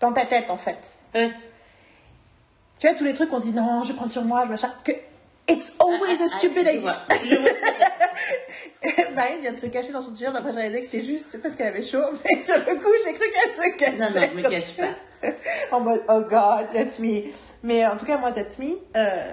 dans 0.00 0.12
ta 0.12 0.26
tête, 0.26 0.50
en 0.50 0.56
fait. 0.58 0.94
Tu 1.12 2.86
vois, 2.86 2.94
tous 2.94 3.04
les 3.04 3.14
trucs, 3.14 3.32
on 3.32 3.38
se 3.40 3.46
dit 3.46 3.52
non, 3.54 3.82
je 3.84 3.92
prends 3.94 4.08
sur 4.08 4.22
moi, 4.24 4.42
je 4.44 4.50
machin. 4.50 4.72
Que 4.84 4.92
It's 5.48 5.72
always 5.78 6.16
Ah, 6.18 6.22
a 6.22 6.24
ah, 6.24 6.28
stupid 6.28 6.66
idea. 6.66 7.06
Marine 9.14 9.40
vient 9.42 9.52
de 9.52 9.58
se 9.58 9.66
cacher 9.66 9.92
dans 9.92 10.00
son 10.02 10.10
t-shirt. 10.12 10.34
Après, 10.34 10.50
j'ai 10.52 10.58
réalisé 10.58 10.80
que 10.80 10.86
c'était 10.86 11.04
juste 11.04 11.40
parce 11.40 11.54
qu'elle 11.54 11.68
avait 11.68 11.82
chaud. 11.82 12.02
Mais 12.24 12.40
sur 12.40 12.56
le 12.56 12.74
coup, 12.74 12.90
j'ai 13.04 13.12
cru 13.12 13.26
qu'elle 13.30 13.52
se 13.52 13.76
cachait. 13.78 13.96
Non, 13.96 14.10
non, 14.20 14.28
je 14.32 14.36
me 14.36 14.42
cache 14.50 14.74
pas. 14.76 14.94
en 15.76 15.80
mode, 15.80 16.02
oh 16.08 16.22
god, 16.28 16.66
that's 16.74 16.98
me. 16.98 17.30
Mais 17.62 17.86
en 17.86 17.96
tout 17.96 18.06
cas, 18.06 18.18
moi, 18.18 18.32
that's 18.32 18.58
me. 18.58 18.72
Euh, 18.96 19.32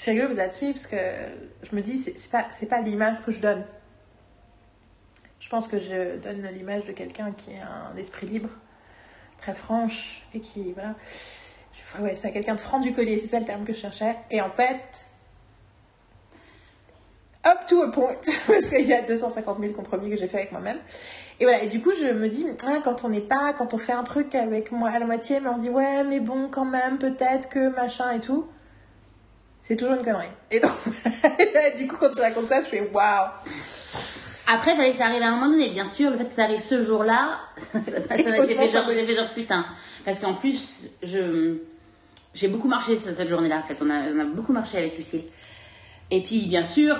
c'est 0.00 0.12
rigolo, 0.12 0.34
that's 0.34 0.62
me, 0.62 0.72
parce 0.72 0.86
que 0.86 0.96
je 1.62 1.76
me 1.76 1.82
dis, 1.82 1.98
c'est 1.98 2.30
pas, 2.30 2.46
pas 2.70 2.80
l'image 2.80 3.20
que 3.20 3.30
je 3.30 3.38
donne. 3.38 3.66
Je 5.40 5.48
pense 5.50 5.68
que 5.68 5.78
je 5.78 6.16
donne 6.16 6.40
l'image 6.54 6.86
de 6.86 6.92
quelqu'un 6.92 7.32
qui 7.32 7.50
a 7.56 7.90
un 7.92 7.96
esprit 7.98 8.26
libre, 8.26 8.48
très 9.36 9.52
franche, 9.52 10.26
et 10.32 10.40
qui, 10.40 10.72
voilà. 10.72 10.94
Je- 11.74 12.02
ouais, 12.02 12.16
c'est 12.16 12.32
quelqu'un 12.32 12.54
de 12.54 12.62
franc 12.62 12.80
du 12.80 12.94
collier, 12.94 13.18
c'est 13.18 13.26
ça 13.26 13.40
le 13.40 13.44
terme 13.44 13.62
que 13.64 13.74
je 13.74 13.78
cherchais. 13.78 14.16
Et 14.30 14.40
en 14.40 14.48
fait, 14.48 15.10
up 17.46 17.58
to 17.68 17.82
a 17.82 17.92
point, 17.92 18.16
parce 18.46 18.70
qu'il 18.70 18.86
y 18.86 18.94
a 18.94 19.02
250 19.02 19.60
000 19.60 19.74
compromis 19.74 20.08
que 20.08 20.16
j'ai 20.16 20.28
fait 20.28 20.38
avec 20.38 20.52
moi-même. 20.52 20.78
Et 21.40 21.44
voilà, 21.44 21.62
et 21.62 21.66
du 21.66 21.82
coup, 21.82 21.92
je 21.92 22.06
me 22.06 22.30
dis, 22.30 22.46
hein, 22.66 22.80
quand 22.82 23.04
on 23.04 23.10
n'est 23.10 23.20
pas, 23.20 23.52
quand 23.52 23.74
on 23.74 23.78
fait 23.78 23.92
un 23.92 24.04
truc 24.04 24.34
avec 24.34 24.72
moi 24.72 24.88
à 24.88 24.98
la 24.98 25.04
moitié, 25.04 25.40
mais 25.40 25.50
on 25.50 25.58
dit, 25.58 25.68
ouais, 25.68 26.04
mais 26.04 26.20
bon, 26.20 26.48
quand 26.48 26.64
même, 26.64 26.96
peut-être 26.96 27.50
que 27.50 27.68
machin 27.68 28.12
et 28.12 28.20
tout, 28.20 28.46
c'est 29.62 29.76
toujours 29.76 29.94
une 29.94 30.02
connerie. 30.02 30.26
Et 30.50 30.60
donc, 30.60 30.72
du 31.78 31.86
coup, 31.86 31.96
quand 31.98 32.10
tu 32.10 32.20
racontes 32.20 32.48
ça, 32.48 32.62
je 32.62 32.68
fais, 32.68 32.80
waouh! 32.92 33.28
Après, 34.52 34.72
il 34.72 34.76
fallait 34.76 34.92
que 34.92 34.98
ça 34.98 35.06
arrive 35.06 35.22
à 35.22 35.28
un 35.28 35.36
moment 35.36 35.48
donné. 35.50 35.70
Bien 35.70 35.84
sûr, 35.84 36.10
le 36.10 36.16
fait 36.16 36.24
que 36.24 36.32
ça 36.32 36.44
arrive 36.44 36.60
ce 36.60 36.80
jour-là, 36.80 37.40
ça, 37.72 37.80
ça, 37.80 37.90
m'a- 38.08 38.16
j'ai 38.16 38.56
fait 38.56 38.66
fait 38.66 39.14
genre 39.14 39.32
putain. 39.34 39.64
Parce 40.04 40.18
qu'en 40.18 40.34
plus, 40.34 40.84
je, 41.02 41.58
j'ai 42.34 42.48
beaucoup 42.48 42.66
marché 42.68 42.96
cette, 42.96 43.16
cette 43.16 43.28
journée-là. 43.28 43.58
En 43.58 43.62
fait, 43.62 43.76
on 43.80 43.88
a, 43.90 44.08
on 44.12 44.18
a 44.18 44.24
beaucoup 44.24 44.52
marché 44.52 44.78
avec 44.78 44.96
Lucille. 44.96 45.22
Et 46.10 46.22
puis, 46.22 46.46
bien 46.48 46.64
sûr, 46.64 46.96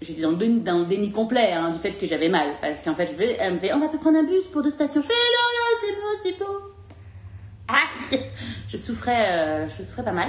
j'étais 0.00 0.20
dans 0.22 0.30
le 0.30 0.36
déni, 0.36 0.60
dans 0.60 0.78
le 0.78 0.84
déni 0.84 1.10
complet 1.10 1.50
hein, 1.52 1.70
du 1.70 1.78
fait 1.80 1.92
que 1.92 2.06
j'avais 2.06 2.28
mal. 2.28 2.50
Parce 2.60 2.82
qu'en 2.82 2.94
fait, 2.94 3.08
je 3.10 3.14
vais, 3.16 3.36
elle 3.40 3.54
me 3.54 3.58
fait, 3.58 3.72
on 3.72 3.80
va 3.80 3.88
te 3.88 3.96
prendre 3.96 4.18
un 4.18 4.22
bus 4.22 4.46
pour 4.46 4.62
deux 4.62 4.70
stations. 4.70 5.02
Je 5.02 5.06
fais, 5.08 5.12
non, 5.12 5.48
non, 5.56 5.78
c'est 5.82 5.94
bon, 5.96 6.30
c'est 6.38 6.38
bon. 6.44 6.56
Ah 7.66 8.16
je 8.68 8.76
souffrais, 8.76 9.32
euh, 9.32 9.68
je 9.68 9.82
souffrais 9.82 10.04
pas 10.04 10.12
mal. 10.12 10.28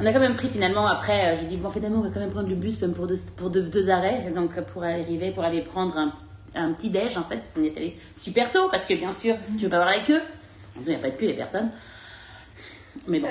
On 0.00 0.06
a 0.06 0.12
quand 0.12 0.20
même 0.20 0.36
pris 0.36 0.48
finalement 0.48 0.86
après, 0.86 1.32
euh, 1.32 1.36
je 1.40 1.46
dis 1.46 1.56
bon 1.56 1.70
finalement 1.70 1.98
on 1.98 2.02
va 2.02 2.10
quand 2.10 2.20
même 2.20 2.30
prendre 2.30 2.48
le 2.48 2.54
bus 2.54 2.80
même 2.80 2.94
pour 2.94 3.08
deux, 3.08 3.16
pour 3.36 3.50
deux, 3.50 3.62
deux 3.62 3.90
arrêts, 3.90 4.30
donc 4.32 4.60
pour 4.60 4.84
arriver, 4.84 5.32
pour 5.32 5.42
aller 5.42 5.60
prendre 5.60 5.98
un, 5.98 6.12
un 6.54 6.72
petit 6.72 6.90
déj 6.90 7.18
en 7.18 7.24
fait, 7.24 7.38
parce 7.38 7.54
qu'on 7.54 7.64
est 7.64 7.76
allé 7.76 7.96
super 8.14 8.50
tôt, 8.52 8.68
parce 8.70 8.86
que 8.86 8.94
bien 8.94 9.12
sûr 9.12 9.36
tu 9.56 9.64
veux 9.64 9.68
pas 9.68 9.78
voir 9.78 9.90
la 9.90 10.00
queue. 10.00 10.20
Il 10.80 10.88
n'y 10.88 10.94
a 10.94 10.98
pas 10.98 11.10
de 11.10 11.16
queue, 11.16 11.24
il 11.24 11.28
n'y 11.28 11.32
a 11.32 11.36
personne. 11.36 11.70
Mais 13.08 13.18
bon. 13.18 13.28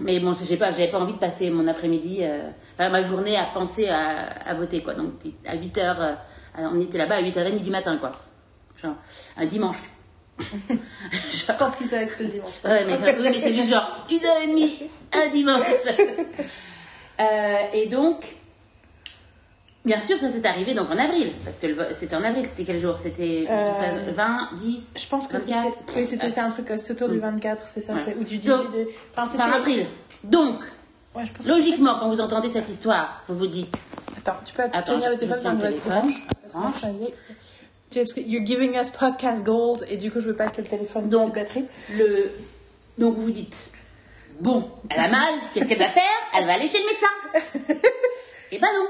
Mais 0.00 0.18
bon, 0.18 0.34
j'ai 0.34 0.56
pas, 0.56 0.72
j'avais 0.72 0.90
pas 0.90 0.98
envie 0.98 1.14
de 1.14 1.18
passer 1.18 1.50
mon 1.50 1.66
après-midi, 1.68 2.18
euh, 2.22 2.50
enfin 2.74 2.90
ma 2.90 3.00
journée 3.00 3.36
à 3.36 3.46
penser 3.54 3.88
à, 3.88 4.26
à 4.26 4.54
voter 4.54 4.82
quoi. 4.82 4.94
Donc 4.94 5.12
à 5.46 5.56
8h, 5.56 6.16
on 6.58 6.80
était 6.80 6.98
là-bas 6.98 7.14
à 7.16 7.22
8h30 7.22 7.62
du 7.62 7.70
matin 7.70 7.96
quoi. 7.96 8.10
Genre 8.82 8.96
un 9.36 9.46
dimanche. 9.46 9.78
Je 10.38 11.52
pense 11.52 11.76
qu'il 11.76 11.86
savait 11.86 12.06
que 12.06 12.12
c'était 12.12 12.24
le 12.24 12.30
dimanche. 12.30 12.60
Ouais, 12.64 12.84
mais, 12.84 12.92
genre- 12.98 13.20
oui, 13.20 13.28
mais 13.30 13.40
c'est 13.40 13.52
juste 13.52 13.70
genre 13.70 14.06
une 14.10 14.24
heure 14.24 14.42
et 14.42 14.46
demie 14.48 14.90
un 15.12 15.28
dimanche. 15.28 15.66
Euh, 17.18 17.56
et 17.72 17.86
donc, 17.86 18.26
bien 19.86 19.98
sûr, 20.02 20.18
ça 20.18 20.30
s'est 20.30 20.46
arrivé 20.46 20.74
donc 20.74 20.90
en 20.90 20.98
avril. 20.98 21.32
Parce 21.46 21.58
que 21.58 21.66
c'était 21.94 22.14
en 22.14 22.22
avril, 22.22 22.44
c'était 22.46 22.64
quel 22.64 22.78
jour? 22.78 22.98
C'était 22.98 23.46
je 23.46 23.50
Euh, 23.50 24.12
pas, 24.12 24.22
20, 24.50 24.50
10 24.58 24.92
Je 24.98 25.06
pense 25.08 25.26
que 25.26 25.38
c'était, 25.38 25.54
24. 25.54 25.78
oui, 25.96 26.06
c'était 26.06 26.38
un 26.38 26.50
truc, 26.50 26.70
c'est 26.76 26.92
autour 26.92 27.08
du 27.08 27.18
24, 27.18 27.62
c'est 27.68 27.80
ça, 27.80 27.94
Ouais. 27.94 28.14
ou 28.20 28.24
du 28.24 28.36
18. 28.36 28.48
Donc, 28.50 28.70
de- 28.74 28.88
enfin, 29.16 29.24
Fin 29.38 29.50
avril. 29.50 29.86
Donc, 30.24 30.60
Ouais, 31.14 31.24
je 31.24 31.32
pense 31.32 31.46
que 31.46 31.50
logiquement, 31.50 31.96
quand 31.98 32.10
vous 32.10 32.20
entendez 32.20 32.50
cette 32.50 32.68
histoire, 32.68 33.22
vous 33.28 33.36
vous 33.36 33.46
dites 33.46 33.74
Attends, 34.18 34.36
tu 34.44 34.52
peux 34.52 34.64
Attends, 34.64 34.82
tenir 34.82 35.00
je- 35.04 35.06
le 35.06 35.12
je 35.14 35.18
téléphone 35.20 35.56
que 35.58 35.62
je 35.62 35.68
téléphone. 35.68 35.92
branche. 35.92 36.22
Parce 36.42 36.54
Tu 37.90 37.98
parce 37.98 38.12
que 38.14 38.20
you're 38.20 38.44
giving 38.44 38.74
us 38.78 38.90
podcast 38.90 39.44
gold 39.44 39.86
et 39.88 39.96
du 39.96 40.10
coup, 40.10 40.20
je 40.20 40.26
veux 40.26 40.36
pas 40.36 40.48
que 40.48 40.60
le 40.60 40.66
téléphone 40.66 41.08
Donc, 41.08 41.34
batterie. 41.34 41.66
le. 41.96 42.30
Donc 42.98 43.14
vous 43.16 43.22
vous 43.24 43.30
dites 43.30 43.70
Bon, 44.40 44.70
elle 44.90 45.00
a 45.00 45.08
mal, 45.08 45.34
qu'est-ce 45.54 45.66
qu'elle 45.66 45.78
va 45.78 45.88
faire? 45.88 46.02
Elle 46.36 46.46
va 46.46 46.54
aller 46.54 46.68
chez 46.68 46.78
le 46.78 46.84
médecin. 46.84 47.82
Eh 48.52 48.58
ben 48.60 48.68
non, 48.76 48.86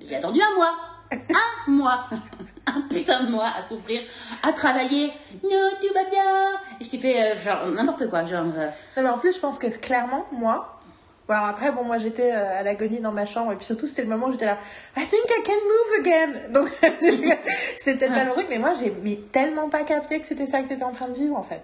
j'ai 0.00 0.14
attendu 0.16 0.40
un 0.40 0.54
mois. 0.54 0.74
Un 1.10 1.70
mois. 1.70 2.04
Un 2.66 2.82
putain 2.82 3.24
de 3.24 3.30
mois 3.32 3.48
à 3.58 3.62
souffrir, 3.66 4.00
à 4.44 4.52
travailler. 4.52 5.08
Non, 5.42 5.70
tout 5.80 5.92
va 5.92 6.04
bien. 6.08 6.52
Et 6.80 6.84
je 6.84 6.90
t'ai 6.90 6.98
fait 6.98 7.32
euh, 7.32 7.34
genre 7.36 7.66
n'importe 7.66 8.08
quoi, 8.08 8.24
genre. 8.24 8.44
euh, 8.56 8.68
Non, 8.96 9.02
mais 9.02 9.08
en 9.08 9.18
plus, 9.18 9.34
je 9.34 9.40
pense 9.40 9.58
que 9.58 9.66
clairement, 9.78 10.24
moi. 10.30 10.80
Alors 11.32 11.46
après, 11.48 11.72
bon, 11.72 11.84
moi 11.84 11.98
j'étais 11.98 12.30
euh, 12.32 12.60
à 12.60 12.62
l'agonie 12.62 13.00
dans 13.00 13.12
ma 13.12 13.24
chambre 13.24 13.52
et 13.52 13.56
puis 13.56 13.66
surtout, 13.66 13.86
c'était 13.86 14.02
le 14.02 14.08
moment 14.08 14.26
où 14.28 14.32
j'étais 14.32 14.46
là. 14.46 14.58
I 14.96 15.00
think 15.04 15.24
I 15.28 15.42
can 15.44 15.52
move 15.52 16.00
again. 16.00 16.32
Donc, 16.52 16.68
c'est 17.78 17.98
peut-être 17.98 18.32
truc, 18.32 18.46
mais 18.50 18.58
moi 18.58 18.72
j'ai 18.78 18.92
tellement 19.32 19.68
pas 19.68 19.82
capté 19.84 20.20
que 20.20 20.26
c'était 20.26 20.46
ça 20.46 20.60
que 20.62 20.68
t'étais 20.68 20.82
en 20.84 20.92
train 20.92 21.08
de 21.08 21.14
vivre 21.14 21.36
en 21.36 21.42
fait. 21.42 21.62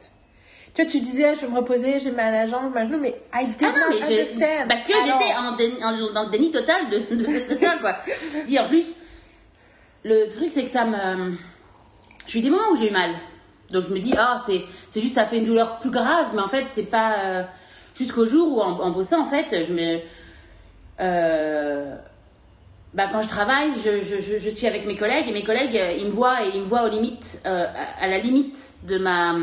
Tu 0.74 0.82
vois, 0.82 0.90
tu 0.90 1.00
disais, 1.00 1.34
je 1.34 1.40
vais 1.40 1.48
me 1.48 1.56
reposer, 1.56 1.98
j'ai 1.98 2.10
mal 2.10 2.34
à 2.34 2.44
la 2.44 2.46
jambe, 2.46 2.72
mal 2.72 2.84
à 2.84 2.86
genou, 2.86 2.98
mais 2.98 3.14
I 3.34 3.46
did 3.46 3.56
Ah 3.62 3.72
non, 3.78 3.80
not 3.80 3.94
mais 3.94 4.00
je- 4.00 4.06
understand. 4.12 4.68
parce 4.68 4.86
que 4.86 4.92
j'étais 4.92 5.34
en, 5.34 5.56
déni- 5.56 5.82
en- 5.82 6.12
dans 6.12 6.24
le 6.24 6.30
déni 6.30 6.50
total 6.52 6.88
de, 6.90 6.98
de, 7.16 7.24
de 7.24 7.38
ça, 7.56 7.76
quoi. 7.80 7.96
Et 8.48 8.58
en 8.58 8.68
plus, 8.68 8.94
le 10.04 10.28
truc, 10.30 10.50
c'est 10.52 10.64
que 10.64 10.70
ça 10.70 10.84
me. 10.84 11.36
J'ai 12.26 12.38
eu 12.40 12.42
des 12.42 12.50
moments 12.50 12.70
où 12.72 12.76
j'ai 12.76 12.88
eu 12.88 12.92
mal. 12.92 13.14
Donc 13.70 13.84
je 13.88 13.92
me 13.94 13.98
dis, 13.98 14.14
ah, 14.16 14.40
c'est 14.46 14.60
c'est 14.90 15.00
juste, 15.00 15.14
ça 15.14 15.24
fait 15.26 15.38
une 15.38 15.46
douleur 15.46 15.78
plus 15.80 15.90
grave, 15.90 16.28
mais 16.34 16.42
en 16.42 16.48
fait, 16.48 16.64
c'est 16.72 16.84
pas. 16.90 17.14
euh, 17.24 17.42
Jusqu'au 17.98 18.24
jour 18.26 18.56
où, 18.56 18.60
en, 18.60 18.78
en 18.80 18.90
bossant, 18.92 19.20
en 19.22 19.26
fait, 19.26 19.64
je 19.66 19.72
me. 19.72 19.98
euh, 21.00 21.96
bah, 22.94 23.08
quand 23.12 23.20
je 23.20 23.28
travaille, 23.28 23.70
je, 23.84 24.00
je, 24.02 24.38
je, 24.38 24.50
suis 24.50 24.66
avec 24.66 24.86
mes 24.86 24.96
collègues 24.96 25.28
et 25.28 25.32
mes 25.32 25.42
collègues, 25.44 25.76
euh, 25.76 25.92
ils 25.92 26.06
me 26.06 26.10
voient 26.10 26.44
et 26.46 26.50
ils 26.54 26.60
me 26.62 26.66
voient 26.66 26.84
aux 26.84 26.88
limites, 26.88 27.42
euh, 27.44 27.66
à, 28.00 28.06
la 28.08 28.18
limite 28.18 28.70
de 28.88 28.98
ma, 28.98 29.34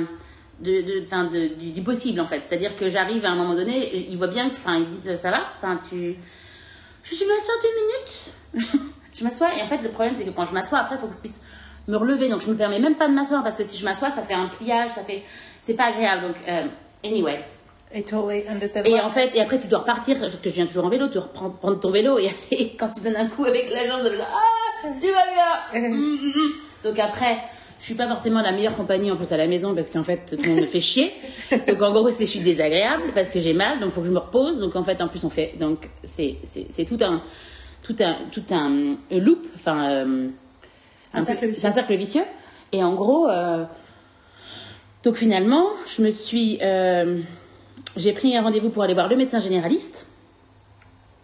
de, 0.62 0.82
de, 0.82 1.30
de- 1.30 1.72
du, 1.72 1.82
possible 1.82 2.20
en 2.22 2.26
fait. 2.26 2.40
C'est-à-dire 2.40 2.76
que 2.76 2.90
j'arrive 2.90 3.24
à 3.26 3.30
un 3.32 3.36
moment 3.36 3.54
donné, 3.54 3.96
ils 4.10 4.18
voient 4.18 4.28
bien 4.28 4.48
enfin, 4.52 4.78
ils 4.78 4.88
disent 4.88 5.18
ça 5.18 5.32
va, 5.32 5.42
enfin, 5.58 5.78
tu, 5.90 6.16
je 7.04 7.26
m'assois 7.26 7.54
deux 7.62 8.64
minutes, 8.64 8.82
je 9.14 9.24
m'assois 9.24 9.50
et 9.58 9.62
en 9.62 9.68
fait 9.68 9.82
le 9.84 9.90
problème 9.90 10.16
c'est 10.16 10.26
que 10.26 10.32
quand 10.32 10.46
je 10.46 10.54
m'assois 10.54 10.80
après, 10.80 10.96
il 10.96 11.00
faut 11.00 11.08
que 11.08 11.14
je 11.14 11.20
puisse 11.20 11.42
me 11.88 11.98
relever, 11.98 12.30
donc 12.30 12.42
je 12.42 12.48
me 12.50 12.56
permets 12.56 12.80
même 12.80 12.96
pas 12.96 13.08
de 13.08 13.14
m'asseoir 13.14 13.44
parce 13.44 13.58
que 13.58 13.64
si 13.64 13.78
je 13.78 13.86
m'assois, 13.86 14.10
ça 14.12 14.24
fait 14.24 14.34
un 14.34 14.48
pliage, 14.48 14.90
ça 14.90 15.04
fait, 15.04 15.24
c'est 15.62 15.76
pas 15.76 15.86
agréable. 15.86 16.28
Donc, 16.28 16.36
anyway. 17.04 17.44
Et 18.90 19.00
en 19.02 19.10
fait, 19.10 19.36
et 19.36 19.42
après 19.42 19.58
tu 19.60 19.68
dois 19.68 19.80
repartir 19.80 20.20
parce 20.20 20.40
que 20.40 20.50
je 20.50 20.56
viens 20.56 20.66
toujours 20.66 20.86
en 20.86 20.90
vélo, 20.90 21.08
tu 21.08 21.18
reprends 21.18 21.50
prendre 21.50 21.80
ton 21.80 21.92
vélo 21.92 22.20
et, 22.20 22.30
et 22.52 22.76
quand 22.80 22.90
tu 22.90 23.02
donnes 23.02 23.16
un 23.16 23.28
coup 23.28 23.46
avec 23.46 23.70
la 23.72 23.88
jambe, 23.88 24.04
là, 24.04 24.28
ah, 24.34 24.88
tu 25.02 25.08
vas 25.08 25.24
bien. 25.34 25.90
Mm, 25.90 25.94
mm, 25.94 26.34
mm. 26.36 26.52
Donc 26.84 27.00
après, 27.00 27.38
je 27.80 27.86
suis 27.86 27.96
pas 27.96 28.08
forcément 28.08 28.42
la 28.42 28.52
meilleure 28.52 28.76
compagnie 28.76 29.10
en 29.12 29.16
plus 29.18 29.32
à 29.32 29.38
la 29.38 29.48
maison 29.48 29.74
parce 29.76 29.90
qu'en 29.90 30.04
fait 30.04 30.36
tout 30.38 30.42
le 30.44 30.50
monde 30.50 30.62
me 30.62 30.66
fait 30.68 30.82
chier. 30.82 31.12
Donc 31.68 31.82
en 31.82 31.92
gros, 31.92 32.10
c'est 32.12 32.26
je 32.26 32.32
suis 32.32 32.40
désagréable 32.40 33.04
parce 33.14 33.30
que 33.30 33.40
j'ai 33.40 33.54
mal, 33.54 33.80
donc 33.80 33.92
faut 33.92 34.02
que 34.02 34.08
je 34.08 34.12
me 34.12 34.20
repose. 34.20 34.60
Donc 34.60 34.76
en 34.76 34.84
fait, 34.84 35.02
en 35.02 35.08
plus 35.08 35.24
on 35.24 35.30
fait, 35.30 35.54
donc 35.60 35.90
c'est 36.04 36.36
c'est 36.44 36.68
c'est 36.72 36.86
tout 36.86 36.98
un 37.02 37.22
tout 37.84 37.96
un 38.00 38.16
tout 38.32 38.44
un, 38.52 38.96
loop, 39.12 39.46
enfin 39.56 39.90
euh, 39.92 40.28
Un 41.14 41.20
peu- 41.20 41.26
cercle 41.26 41.46
vicieux. 41.48 41.62
c'est 41.62 41.68
un 41.68 41.72
cercle 41.74 41.96
vicieux. 41.96 42.24
Et 42.72 42.84
en 42.84 42.94
gros, 42.94 43.28
euh, 43.30 43.64
donc 45.04 45.16
finalement, 45.18 45.68
je 45.86 46.02
me 46.02 46.10
suis, 46.12 46.58
euh, 46.62 47.20
j'ai 47.96 48.14
pris 48.14 48.36
un 48.36 48.42
rendez-vous 48.42 48.70
pour 48.70 48.84
aller 48.84 48.94
voir 48.94 49.08
le 49.08 49.16
médecin 49.16 49.40
généraliste. 49.40 50.06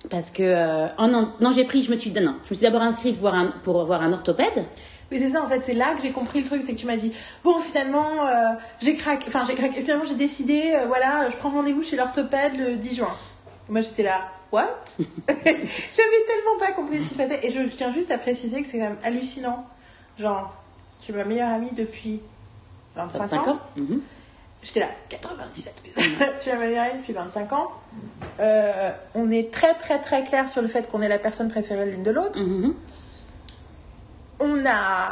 Parce 0.09 0.31
que, 0.31 0.43
euh, 0.43 0.87
oh 0.97 1.07
non, 1.07 1.31
non 1.39 1.51
j'ai 1.51 1.63
pris, 1.63 1.83
je 1.83 1.91
me 1.91 1.95
suis, 1.95 2.11
non, 2.11 2.35
je 2.45 2.51
me 2.51 2.55
suis 2.55 2.65
d'abord 2.65 2.81
inscrite 2.81 3.13
pour 3.15 3.21
voir 3.21 3.35
un, 3.35 3.47
pour 3.63 3.85
voir 3.85 4.01
un 4.01 4.11
orthopède. 4.13 4.65
Oui, 5.11 5.19
c'est 5.19 5.29
ça, 5.29 5.43
en 5.43 5.47
fait, 5.47 5.63
c'est 5.63 5.73
là 5.73 5.93
que 5.93 6.01
j'ai 6.01 6.11
compris 6.11 6.41
le 6.41 6.47
truc, 6.47 6.63
c'est 6.65 6.73
que 6.73 6.79
tu 6.79 6.85
m'as 6.85 6.95
dit, 6.95 7.11
bon, 7.43 7.59
finalement, 7.59 8.25
euh, 8.27 8.53
j'ai 8.81 8.95
craqué, 8.95 9.25
enfin, 9.27 9.43
j'ai 9.45 9.55
craqué, 9.55 9.81
finalement, 9.81 10.05
j'ai 10.05 10.15
décidé, 10.15 10.73
euh, 10.73 10.85
voilà, 10.87 11.29
je 11.29 11.35
prends 11.35 11.49
rendez-vous 11.49 11.83
chez 11.83 11.97
l'orthopède 11.97 12.57
le 12.57 12.77
10 12.77 12.95
juin. 12.95 13.13
Moi, 13.67 13.81
j'étais 13.81 14.03
là, 14.03 14.29
what? 14.53 14.69
J'avais 14.97 15.45
tellement 15.45 16.57
pas 16.59 16.71
compris 16.71 16.99
ce 17.03 17.09
qui 17.09 17.13
se 17.13 17.17
passait, 17.17 17.39
et 17.43 17.51
je 17.51 17.61
tiens 17.75 17.91
juste 17.91 18.09
à 18.09 18.17
préciser 18.17 18.61
que 18.61 18.67
c'est 18.67 18.77
quand 18.77 18.85
même 18.85 18.97
hallucinant. 19.03 19.67
Genre, 20.17 20.55
tu 21.01 21.11
es 21.11 21.15
ma 21.15 21.25
meilleure 21.25 21.49
amie 21.49 21.71
depuis 21.75 22.21
25, 22.95 23.19
25 23.19 23.47
ans. 23.47 23.51
ans. 23.51 23.59
Mhm. 23.75 24.01
J'étais 24.63 24.81
là, 24.81 24.89
97. 25.09 25.73
je 25.85 26.41
suis 26.41 26.51
ma 26.51 26.57
meilleure 26.57 26.83
amie 26.91 26.99
depuis 26.99 27.13
25 27.13 27.51
ans. 27.53 27.71
Euh, 28.39 28.89
on 29.15 29.31
est 29.31 29.51
très, 29.51 29.73
très, 29.75 29.99
très 30.01 30.23
clair 30.23 30.49
sur 30.49 30.61
le 30.61 30.67
fait 30.67 30.87
qu'on 30.87 31.01
est 31.01 31.07
la 31.07 31.17
personne 31.19 31.49
préférée 31.49 31.85
l'une 31.87 32.03
de 32.03 32.11
l'autre 32.11 32.39
Mhm. 32.39 32.73
on 34.39 34.65
a 34.65 35.09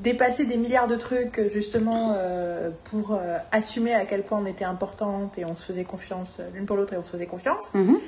dépassé 0.00 0.44
des 0.44 0.56
milliards 0.56 0.86
de 0.88 0.96
trucs 0.96 1.40
justement 1.48 2.12
euh, 2.16 2.70
pour 2.84 3.12
euh, 3.14 3.38
assumer 3.50 3.94
à 3.94 4.04
quel 4.04 4.22
point 4.22 4.38
on 4.40 4.46
était 4.46 4.64
importante 4.64 5.38
et 5.38 5.44
on 5.44 5.56
se 5.56 5.64
faisait 5.64 5.84
confiance 5.84 6.38
l'une 6.54 6.66
pour 6.66 6.76
l'autre 6.76 6.92
et 6.92 6.96
on 6.96 7.02
se 7.02 7.10
faisait 7.10 7.26
confiance. 7.26 7.72
Mhm. 7.74 7.98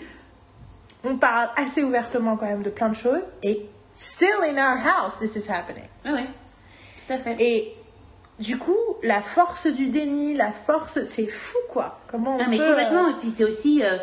On 1.05 1.17
parle 1.17 1.49
assez 1.57 1.83
ouvertement 1.83 2.37
quand 2.37 2.47
même 2.47 2.63
de 2.63 2.71
plein 2.71 2.89
de 2.89 2.95
choses 2.97 3.31
et 3.43 3.67
still 3.95 4.29
in 4.45 4.57
our 4.57 4.79
house 4.87 5.19
this 5.19 5.35
is 5.37 5.51
happening. 5.51 5.85
Ah 6.05 6.13
ouais, 6.13 6.27
tout 7.07 7.13
à 7.15 7.19
fait. 7.19 7.37
Et 7.41 7.75
du 8.39 8.57
coup, 8.59 8.77
la 9.03 9.21
force 9.21 9.67
du 9.67 9.89
déni, 9.89 10.35
la 10.35 10.53
force, 10.53 11.03
c'est 11.05 11.27
fou 11.27 11.57
quoi. 11.71 11.99
Comment 12.11 12.37
on 12.37 12.41
Ah, 12.41 12.47
mais 12.49 12.59
peut, 12.59 12.67
complètement. 12.69 13.07
euh, 13.07 13.11
Et 13.11 13.21
puis 13.21 13.31
c'est 13.31 13.45
aussi, 13.45 13.83
euh, 13.83 13.97